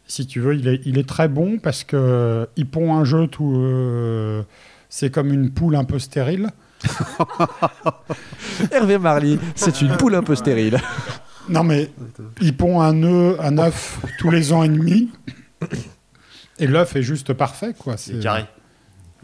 si 0.06 0.24
tu 0.24 0.38
veux, 0.38 0.54
il 0.54 0.68
est, 0.68 0.80
il 0.84 0.98
est 0.98 1.08
très 1.08 1.26
bon 1.26 1.58
parce 1.58 1.82
que 1.82 1.96
euh, 1.96 2.46
il 2.54 2.68
pond 2.68 2.94
un 2.94 3.04
jeu 3.04 3.26
tout. 3.26 3.52
euh, 3.56 4.42
c'est 4.88 5.10
comme 5.10 5.32
une 5.32 5.50
poule 5.50 5.74
un 5.74 5.82
peu 5.82 5.98
stérile. 5.98 6.50
Hervé 8.70 8.98
Marly, 8.98 9.40
c'est 9.56 9.80
une 9.80 9.96
poule 9.96 10.14
un 10.14 10.22
peu 10.22 10.36
stérile. 10.36 10.78
Non, 11.48 11.64
mais 11.64 11.90
il 12.40 12.56
pond 12.56 12.80
un 12.80 13.02
œuf, 13.02 13.36
un 13.40 13.58
œuf 13.58 13.98
tous 14.20 14.30
les 14.30 14.52
ans 14.52 14.62
et 14.62 14.68
demi. 14.68 15.10
Et 16.60 16.68
l'œuf 16.68 16.94
est 16.94 17.02
juste 17.02 17.32
parfait, 17.32 17.74
quoi. 17.76 17.96
C'est 17.96 18.20
carré. 18.20 18.44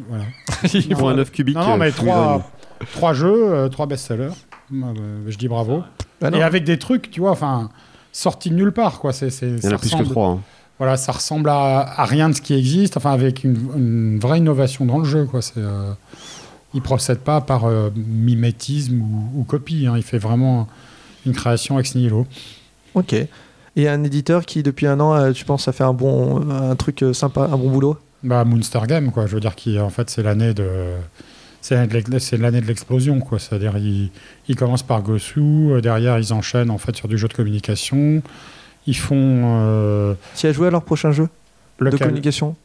Voilà. 0.09 0.25
Il 0.75 0.97
faut 0.97 1.07
un 1.09 1.15
9 1.15 1.31
cubique. 1.31 1.55
Non, 1.57 1.69
non, 1.69 1.77
mais 1.77 1.93
trois, 1.93 2.51
trois 2.93 3.13
jeux, 3.13 3.69
trois 3.71 3.87
best-sellers. 3.87 4.33
Euh, 4.73 5.25
je 5.29 5.37
dis 5.39 5.49
bravo. 5.49 5.83
Ah 6.23 6.31
non. 6.31 6.39
et 6.39 6.43
avec 6.43 6.65
des 6.65 6.79
trucs, 6.79 7.11
tu 7.11 7.21
vois, 7.21 7.31
enfin, 7.31 7.71
sortis 8.13 8.51
de 8.51 8.55
nulle 8.55 8.73
part, 8.73 8.99
quoi. 9.01 9.13
C'est, 9.13 9.29
Il 9.43 9.65
y 9.65 9.69
en 9.69 9.73
a 9.73 9.79
plus 9.79 9.91
que 9.91 9.97
ressemble- 9.97 10.11
3. 10.11 10.41
Voilà, 10.79 10.97
ça 10.97 11.13
ressemble 11.13 11.51
à, 11.51 11.81
à 11.81 12.05
rien 12.07 12.31
de 12.31 12.35
ce 12.35 12.41
qui 12.41 12.55
existe, 12.55 12.97
enfin 12.97 13.13
avec 13.13 13.45
une, 13.45 13.59
une 13.77 14.19
vraie 14.19 14.39
innovation 14.39 14.87
dans 14.87 14.99
le 14.99 15.05
jeu. 15.05 15.27
Quoi. 15.27 15.43
C'est, 15.43 15.59
euh, 15.59 15.93
il 16.73 16.81
procède 16.81 17.19
pas 17.19 17.41
par 17.43 17.67
euh, 17.67 17.91
mimétisme 17.97 19.01
ou, 19.01 19.41
ou 19.41 19.45
copie, 19.45 19.87
hein. 19.87 19.95
il 19.97 20.03
fait 20.03 20.17
vraiment 20.19 20.69
une 21.27 21.33
création 21.33 21.79
ex 21.79 21.95
nihilo. 21.95 22.27
Ok. 22.95 23.15
Et 23.77 23.89
un 23.89 24.03
éditeur 24.05 24.47
qui, 24.47 24.63
depuis 24.63 24.87
un 24.87 24.99
an, 25.01 25.15
euh, 25.15 25.33
tu 25.33 25.45
penses, 25.45 25.69
a 25.69 25.73
fait 25.73 25.85
un 25.85 25.93
bon, 25.93 26.49
un 26.51 26.75
truc 26.77 27.05
sympa, 27.13 27.43
un 27.53 27.57
bon 27.59 27.71
boulot? 27.71 27.97
Bah, 28.23 28.45
Moonstar 28.45 28.87
Game, 28.87 29.11
quoi. 29.13 29.27
Je 29.27 29.35
veux 29.35 29.41
dire 29.41 29.55
qu'en 29.57 29.91
fait, 29.91 30.09
c'est 30.11 30.23
l'année 30.23 30.55
de. 30.55 30.67
C'est 31.63 31.75
l'année 31.77 32.61
de 32.61 32.63
de 32.63 32.67
l'explosion, 32.67 33.21
quoi. 33.21 33.39
C'est-à-dire, 33.39 33.77
ils, 33.77 34.11
ils 34.49 34.57
commencent 34.57 34.83
par 34.83 35.03
Gosu, 35.03 35.41
euh, 35.41 35.81
derrière, 35.81 36.19
ils 36.19 36.33
enchaînent 36.33 36.71
en 36.71 36.79
fait 36.79 36.97
sur 36.97 37.07
du 37.09 37.19
jeu 37.19 37.29
de 37.29 37.35
communication. 37.35 38.23
Ils 38.87 38.97
font. 38.97 39.15
Euh, 39.61 40.15
Tu 40.37 40.47
as 40.47 40.53
joué 40.53 40.69
à 40.69 40.71
leur 40.71 40.83
prochain 40.83 41.13
jeu 41.13 41.29
de 41.79 41.85
lequel? 41.85 41.99
communication? 41.99 42.57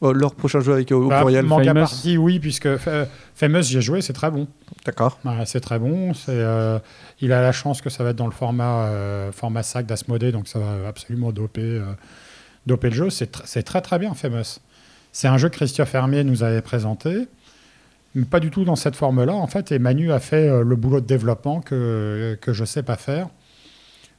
Oh, 0.00 0.12
Leur 0.12 0.34
prochain 0.34 0.60
jeu 0.60 0.72
avec, 0.72 0.92
au, 0.92 1.08
Bah, 1.08 1.22
pluriel 1.22 1.44
Manga 1.44 1.64
Famous. 1.74 1.80
Party, 1.80 2.16
oui, 2.16 2.38
puisque 2.38 2.76
Fa- 2.76 3.06
Famous, 3.34 3.62
j'ai 3.62 3.80
joué, 3.80 4.00
c'est 4.00 4.12
très 4.12 4.30
bon. 4.30 4.46
D'accord. 4.86 5.18
Ouais, 5.24 5.44
c'est 5.44 5.60
très 5.60 5.78
bon. 5.80 6.14
C'est, 6.14 6.28
euh, 6.30 6.78
il 7.20 7.32
a 7.32 7.42
la 7.42 7.50
chance 7.52 7.82
que 7.82 7.90
ça 7.90 8.04
va 8.04 8.10
être 8.10 8.16
dans 8.16 8.26
le 8.26 8.32
format, 8.32 8.84
euh, 8.86 9.32
format 9.32 9.64
sac 9.64 9.86
d'Asmodée, 9.86 10.30
donc 10.30 10.46
ça 10.46 10.60
va 10.60 10.86
absolument 10.88 11.32
doper, 11.32 11.62
euh, 11.62 11.82
doper 12.66 12.90
le 12.90 12.94
jeu. 12.94 13.10
C'est, 13.10 13.34
tr- 13.36 13.42
c'est 13.44 13.64
très 13.64 13.80
très 13.80 13.98
bien, 13.98 14.14
Famous. 14.14 14.60
C'est 15.10 15.26
un 15.26 15.36
jeu 15.36 15.48
que 15.48 15.56
Christophe 15.56 15.92
Hermier 15.94 16.22
nous 16.22 16.44
avait 16.44 16.62
présenté, 16.62 17.26
mais 18.14 18.24
pas 18.24 18.40
du 18.40 18.50
tout 18.50 18.64
dans 18.64 18.76
cette 18.76 18.96
forme-là, 18.96 19.34
en 19.34 19.46
fait. 19.46 19.72
Et 19.72 19.78
Manu 19.78 20.12
a 20.12 20.18
fait 20.20 20.48
euh, 20.48 20.62
le 20.64 20.76
boulot 20.76 21.00
de 21.00 21.06
développement 21.06 21.60
que, 21.60 22.36
que 22.40 22.52
je 22.52 22.64
sais 22.64 22.82
pas 22.82 22.96
faire. 22.96 23.28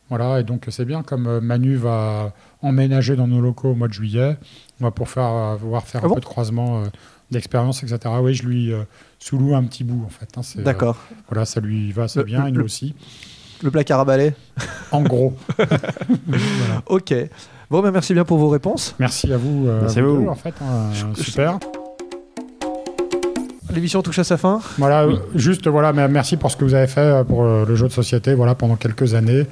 Voilà, 0.10 0.40
et 0.40 0.44
donc 0.44 0.66
c'est 0.70 0.86
bien, 0.86 1.04
comme 1.04 1.28
euh, 1.28 1.40
Manu 1.42 1.76
va 1.76 2.34
emménager 2.64 3.16
dans 3.16 3.28
nos 3.28 3.42
locaux 3.42 3.70
au 3.70 3.76
mois 3.76 3.88
de 3.88 3.94
juillet, 3.94 4.38
on 4.82 4.86
va 4.86 4.92
pour 4.92 5.08
faire, 5.08 5.24
euh, 5.32 5.56
pouvoir 5.56 5.84
faire 5.86 6.02
Ah 6.04 6.06
un 6.06 6.10
bon 6.10 6.16
peu 6.16 6.22
de 6.22 6.26
croisement 6.26 6.82
euh, 6.82 6.86
d'expérience, 7.30 7.84
etc. 7.84 8.00
Oui, 8.20 8.34
je 8.34 8.44
lui 8.44 8.74
euh, 8.74 8.82
sous-loue 9.20 9.54
un 9.56 9.64
petit 9.66 9.84
bout, 9.84 10.04
en 10.04 10.10
fait. 10.10 10.28
hein, 10.36 10.42
c'est, 10.42 10.60
euh, 10.60 10.64
D'accord. 10.64 10.98
voilà, 11.30 11.46
ça 11.46 11.60
lui 11.62 11.92
va, 11.92 12.08
c'est 12.08 12.24
bien, 12.24 12.48
et 12.48 12.52
nous 12.52 12.64
aussi. 12.64 12.96
Le 13.62 13.70
placard 13.72 14.00
à 14.00 14.06
balai. 14.06 14.34
En 14.92 15.04
gros. 15.04 15.36
Ok. 16.88 17.14
Bon, 17.70 17.82
ben 17.84 17.92
merci 17.92 18.14
bien 18.16 18.26
pour 18.26 18.40
vos 18.40 18.50
réponses. 18.50 18.96
Merci 18.98 19.32
à 19.32 19.38
vous, 19.38 19.68
euh, 19.68 19.82
Merci 19.82 20.00
à 20.00 20.02
vous 20.02 20.16
vous. 20.16 20.22
deux, 20.24 20.28
en 20.30 20.34
fait. 20.36 20.56
hein, 20.62 20.90
Je- 20.92 21.22
super. 21.22 21.60
L'émission 23.74 24.02
touche 24.02 24.20
à 24.20 24.24
sa 24.24 24.38
fin. 24.38 24.60
Voilà, 24.78 25.04
euh, 25.04 25.18
juste 25.36 25.68
voilà, 25.68 25.94
mais 25.94 26.08
merci 26.08 26.38
pour 26.38 26.52
ce 26.52 26.58
que 26.58 26.66
vous 26.66 26.74
avez 26.74 26.88
fait 26.88 27.02
euh, 27.02 27.24
pour 27.24 27.44
euh, 27.44 27.66
le 27.68 27.76
jeu 27.76 27.88
de 27.88 27.94
société, 27.94 28.34
voilà, 28.34 28.56
pendant 28.56 28.76
quelques 28.76 29.14
années. 29.14 29.46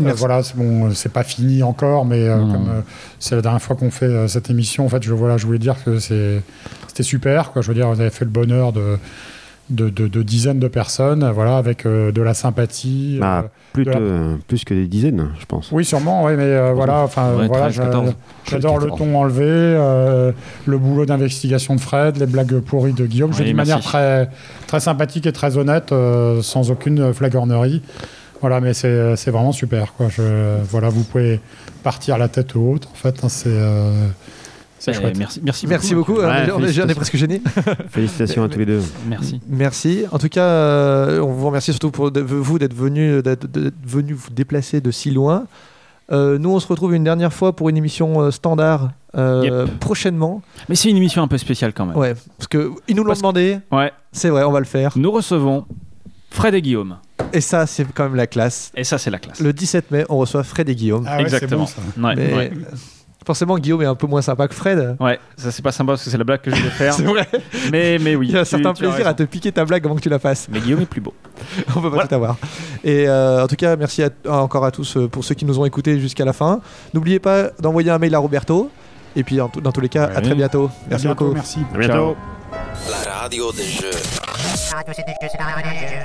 Euh, 0.00 0.12
voilà, 0.16 0.42
c'est 0.42 0.56
bon, 0.56 0.92
c'est 0.94 1.12
pas 1.12 1.24
fini 1.24 1.62
encore, 1.62 2.04
mais 2.04 2.28
euh, 2.28 2.38
comme 2.38 2.68
euh, 2.68 2.80
c'est 3.18 3.34
la 3.34 3.42
dernière 3.42 3.60
fois 3.60 3.76
qu'on 3.76 3.90
fait 3.90 4.06
euh, 4.06 4.28
cette 4.28 4.48
émission, 4.48 4.86
en 4.86 4.88
fait, 4.88 5.02
je 5.02 5.12
voilà, 5.12 5.36
je 5.36 5.46
voulais 5.46 5.58
dire 5.58 5.76
que 5.84 5.98
c'est 5.98 6.42
c'était 6.88 7.02
super, 7.02 7.52
quoi. 7.52 7.62
Je 7.62 7.68
veux 7.68 7.74
dire, 7.74 7.88
vous 7.88 8.00
avez 8.00 8.10
fait 8.10 8.24
le 8.24 8.30
bonheur 8.30 8.72
de 8.72 8.98
de, 9.70 9.88
de- 9.88 10.08
de 10.08 10.22
dizaines 10.22 10.58
de 10.58 10.68
personnes, 10.68 11.30
voilà, 11.34 11.56
avec 11.56 11.86
euh, 11.86 12.12
de 12.12 12.20
la 12.22 12.34
sympathie. 12.34 13.18
Ah, 13.22 13.38
euh, 13.40 13.42
Plutôt, 13.72 13.98
de 13.98 14.04
la- 14.04 14.36
plus 14.46 14.64
que 14.64 14.74
des 14.74 14.86
dizaines, 14.86 15.28
je 15.40 15.46
pense. 15.46 15.70
oui, 15.72 15.84
sûrement, 15.84 16.24
oui, 16.24 16.32
mais 16.36 16.42
euh, 16.44 16.72
voilà, 16.74 17.00
enfin, 17.00 17.30
Ouais, 17.34 17.46
voilà, 17.46 17.64
13, 17.70 17.74
j'a- 17.74 17.84
14. 17.84 18.14
j'adore 18.50 18.78
le 18.78 18.86
14. 18.88 18.98
ton 18.98 19.14
enlevé, 19.14 19.44
euh, 19.46 20.32
le 20.66 20.78
boulot 20.78 21.06
d'investigation 21.06 21.74
de 21.74 21.80
Fred, 21.80 22.18
les 22.18 22.26
blagues 22.26 22.58
pourries 22.60 22.92
de 22.92 23.06
Guillaume. 23.06 23.32
Je 23.32 23.38
Oui, 23.38 23.44
dis 23.46 23.52
de 23.52 23.56
manière 23.56 23.80
très, 23.80 24.28
très 24.66 24.80
sympathique 24.80 25.26
et 25.26 25.32
très 25.32 25.56
honnête, 25.56 25.92
euh, 25.92 26.42
sans 26.42 26.70
aucune 26.70 27.14
flagornerie. 27.14 27.80
Voilà, 28.42 28.60
mais 28.60 28.74
c'est 28.74 29.14
c'est 29.16 29.30
vraiment 29.30 29.52
super, 29.52 29.94
quoi. 29.94 30.08
Je, 30.10 30.22
voilà, 30.68 30.88
vous 30.88 31.04
pouvez 31.04 31.40
partir 31.84 32.18
la 32.18 32.26
tête 32.28 32.56
haute, 32.56 32.88
en 32.92 32.94
fait, 32.96 33.20
hein, 33.24 33.28
c'est 33.28 33.48
euh, 33.48 33.92
c'est 34.84 34.92
chouette. 34.94 35.16
merci, 35.18 35.40
merci, 35.42 35.66
Merci 35.66 35.94
beaucoup. 35.94 36.14
Ouais, 36.16 36.24
On 36.24 36.30
est- 36.30 36.50
on 36.52 36.64
est- 36.64 36.72
J'en 36.72 36.88
ai 36.88 36.94
félicitations. 36.94 36.94
presque 36.96 37.16
gêné. 37.16 37.42
Félicitations 37.88 38.44
à 38.44 38.48
tous 38.48 38.58
les 38.58 38.66
deux. 38.66 38.82
Merci. 39.06 39.40
Merci. 39.48 40.04
En 40.12 40.18
tout 40.18 40.28
cas, 40.28 40.44
euh, 40.44 41.20
on 41.20 41.32
vous 41.32 41.46
remercie 41.46 41.72
surtout 41.72 41.90
pour 41.90 42.10
de- 42.10 42.20
vous 42.20 42.58
d'être 42.58 42.74
venu, 42.74 43.22
d'être 43.22 43.46
d'être 43.46 43.74
venu 43.84 44.12
vous 44.12 44.30
déplacer 44.30 44.80
de 44.80 44.90
si 44.90 45.10
loin. 45.10 45.44
Euh, 46.10 46.36
nous, 46.38 46.50
on 46.50 46.60
se 46.60 46.66
retrouve 46.66 46.94
une 46.94 47.04
dernière 47.04 47.32
fois 47.32 47.54
pour 47.54 47.68
une 47.68 47.76
émission 47.76 48.20
euh, 48.20 48.30
standard 48.30 48.90
euh, 49.16 49.66
prochainement. 49.80 50.42
Mais 50.68 50.74
c'est 50.74 50.90
une 50.90 50.96
émission 50.96 51.22
un 51.22 51.28
peu 51.28 51.38
spéciale 51.38 51.72
quand 51.72 51.86
même. 51.86 51.96
Ouais, 51.96 52.14
parce 52.36 52.48
que 52.48 52.72
ils 52.88 52.96
nous 52.96 53.02
l'ont 53.04 53.08
Parce 53.08 53.20
que- 53.20 53.22
demandé. 53.22 53.58
Ouais. 53.70 53.92
C'est 54.10 54.28
vrai, 54.30 54.42
on 54.42 54.50
va 54.52 54.58
le 54.58 54.66
faire. 54.66 54.92
Nous 54.96 55.10
recevons 55.10 55.64
Fred 56.30 56.54
et 56.54 56.62
Guillaume. 56.62 56.96
Et 57.34 57.40
ça, 57.40 57.66
c'est 57.66 57.86
quand 57.94 58.04
même 58.04 58.14
la 58.16 58.26
classe. 58.26 58.72
Et 58.76 58.84
ça, 58.84 58.98
c'est 58.98 59.10
la 59.10 59.18
classe. 59.18 59.40
Le 59.40 59.52
17 59.52 59.90
mai, 59.90 60.04
on 60.10 60.16
reçoit 60.18 60.42
Fred 60.42 60.68
et 60.68 60.74
Guillaume. 60.74 61.04
Ah 61.06 61.12
ouais, 61.18 61.28
c'est 61.28 61.36
Exactement. 61.36 61.62
bon, 61.62 61.66
ça. 61.66 61.80
Ouais, 62.08 62.14
Mais 62.16 62.34
ouais. 62.34 62.52
Forcément, 63.26 63.58
Guillaume 63.58 63.82
est 63.82 63.86
un 63.86 63.94
peu 63.94 64.06
moins 64.06 64.22
sympa 64.22 64.48
que 64.48 64.54
Fred. 64.54 64.96
Ouais, 65.00 65.18
ça 65.36 65.50
c'est 65.50 65.62
pas 65.62 65.72
sympa 65.72 65.92
parce 65.92 66.04
que 66.04 66.10
c'est 66.10 66.18
la 66.18 66.24
blague 66.24 66.40
que 66.40 66.50
je 66.50 66.56
voulais 66.56 66.70
faire. 66.70 66.94
C'est 66.96 67.02
vrai. 67.04 67.26
mais, 67.70 67.98
mais 68.00 68.14
oui. 68.16 68.28
Il 68.28 68.34
y 68.34 68.36
a 68.36 68.40
un 68.40 68.44
tu- 68.44 68.50
certain 68.50 68.72
tu 68.72 68.84
plaisir 68.84 69.06
à 69.06 69.14
te 69.14 69.22
piquer 69.22 69.52
ta 69.52 69.64
blague 69.64 69.84
avant 69.86 69.94
que 69.96 70.00
tu 70.00 70.08
la 70.08 70.18
fasses. 70.18 70.48
Mais 70.50 70.60
Guillaume 70.60 70.80
est 70.82 70.86
plus 70.86 71.00
beau. 71.00 71.14
on 71.68 71.80
peut 71.80 71.82
pas 71.82 71.88
Voilà. 71.90 72.06
tout 72.08 72.14
avoir. 72.14 72.36
Et 72.84 73.08
euh, 73.08 73.44
en 73.44 73.46
tout 73.48 73.56
cas, 73.56 73.76
merci 73.76 74.02
à- 74.02 74.10
encore 74.28 74.64
à 74.64 74.70
tous 74.70 74.96
euh, 74.96 75.08
pour 75.08 75.24
ceux 75.24 75.34
qui 75.34 75.44
nous 75.44 75.58
ont 75.58 75.64
écoutés 75.64 75.98
jusqu'à 76.00 76.24
la 76.24 76.32
fin. 76.32 76.60
N'oubliez 76.94 77.18
pas 77.18 77.50
d'envoyer 77.60 77.90
un 77.90 77.98
mail 77.98 78.14
à 78.14 78.18
Roberto. 78.18 78.70
Et 79.16 79.24
puis, 79.24 79.40
en 79.40 79.50
dans 79.62 79.72
tous 79.72 79.80
les 79.82 79.88
cas, 79.90 80.04
à 80.14 80.20
très 80.22 80.34
bientôt. 80.34 80.66
À 80.66 80.70
Merci 80.90 81.06
bientôt, 81.06 81.24
beaucoup. 81.26 81.34
merci. 81.34 81.58
À 81.74 81.78
bientôt. 81.78 82.16
La 82.90 83.12
radio 83.20 83.52
des 83.52 83.64
jeux. 83.64 83.90
Radio 84.74 84.92
c'est 84.96 85.04
du 85.04 85.12
jeu, 85.12 85.28
c'est 85.30 85.38
la 85.38 85.44
radio 85.44 85.70
des 85.70 85.78
jeux. 85.88 86.02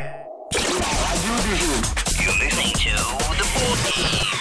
You're 2.21 2.37
listening 2.43 2.73
to 2.73 2.95
the 3.37 3.45
40 3.53 3.77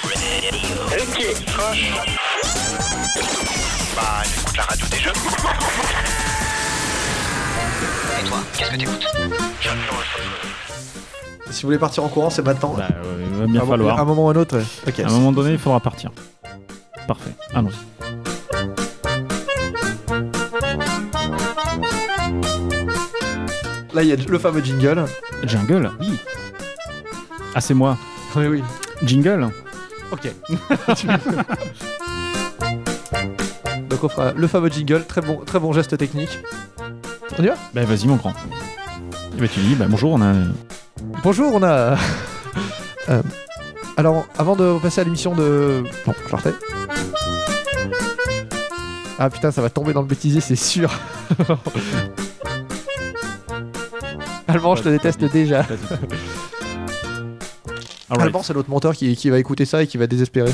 Radio. 0.04 0.56
Ok, 1.02 2.45
Bah, 3.94 4.22
j'écoute 4.24 4.56
la 4.56 4.62
radio 4.64 4.86
des 4.90 4.96
jeux. 4.98 5.10
Et 8.20 8.24
toi, 8.28 8.38
qu'est-ce 8.56 8.70
que 8.70 8.76
t'écoutes 8.76 9.06
Si 11.50 11.62
vous 11.62 11.68
voulez 11.68 11.78
partir 11.78 12.04
en 12.04 12.08
courant, 12.08 12.30
c'est 12.30 12.42
maintenant. 12.42 12.74
Bah, 12.76 12.88
euh, 12.90 13.24
il 13.32 13.36
va 13.40 13.46
bien 13.46 13.60
à, 13.60 13.64
un- 13.64 13.66
falloir. 13.66 13.98
à 13.98 14.02
un 14.02 14.04
moment 14.04 14.26
ou 14.26 14.30
un 14.30 14.36
autre. 14.36 14.60
Ok. 14.86 15.00
À 15.00 15.06
un 15.06 15.10
moment 15.10 15.32
donné, 15.32 15.52
il 15.52 15.58
faudra 15.58 15.80
partir. 15.80 16.10
Parfait. 17.06 17.30
Allons-y. 17.54 17.74
Là, 23.94 24.02
il 24.02 24.08
y 24.08 24.12
a 24.12 24.16
le 24.16 24.38
fameux 24.38 24.62
jingle. 24.62 25.04
Jingle 25.44 25.90
Oui. 26.00 26.18
Ah, 27.54 27.60
c'est 27.60 27.74
moi. 27.74 27.96
Oui, 28.34 28.46
oui. 28.46 28.62
Jingle 29.04 29.48
Ok. 30.12 30.30
Donc 33.96 34.04
on 34.04 34.08
fera 34.10 34.32
le 34.34 34.46
fameux 34.46 34.68
jingle, 34.68 35.06
très 35.06 35.22
bon, 35.22 35.36
très 35.46 35.58
bon 35.58 35.72
geste 35.72 35.96
technique. 35.96 36.38
On 37.38 37.42
y 37.42 37.46
va? 37.46 37.54
Bah, 37.72 37.82
vas-y, 37.86 38.06
mon 38.06 38.16
grand. 38.16 38.34
Et 39.38 39.40
bah, 39.40 39.48
tu 39.48 39.60
dis, 39.60 39.74
bah, 39.74 39.86
bonjour, 39.88 40.12
on 40.12 40.20
a. 40.20 40.34
Bonjour, 41.22 41.54
on 41.54 41.62
a. 41.62 41.96
Euh, 43.08 43.22
alors, 43.96 44.26
avant 44.36 44.56
de 44.56 44.80
passer 44.80 45.00
à 45.00 45.04
l'émission 45.04 45.32
de. 45.32 45.84
Bon, 46.04 46.12
je 46.28 46.34
refais. 46.34 46.52
Ah 49.16 49.30
putain, 49.30 49.52
ça 49.52 49.62
va 49.62 49.70
tomber 49.70 49.92
dans 49.92 50.00
le 50.00 50.08
bêtisier, 50.08 50.40
c'est 50.40 50.56
sûr. 50.56 50.92
Alban, 54.48 54.74
je 54.74 54.82
te 54.82 54.88
déteste 54.88 55.22
déjà. 55.26 55.64
Alban, 58.10 58.42
c'est 58.42 58.54
l'autre 58.54 58.70
monteur 58.70 58.92
qui, 58.96 59.14
qui 59.14 59.30
va 59.30 59.38
écouter 59.38 59.64
ça 59.66 59.84
et 59.84 59.86
qui 59.86 59.98
va 59.98 60.08
désespérer. 60.08 60.52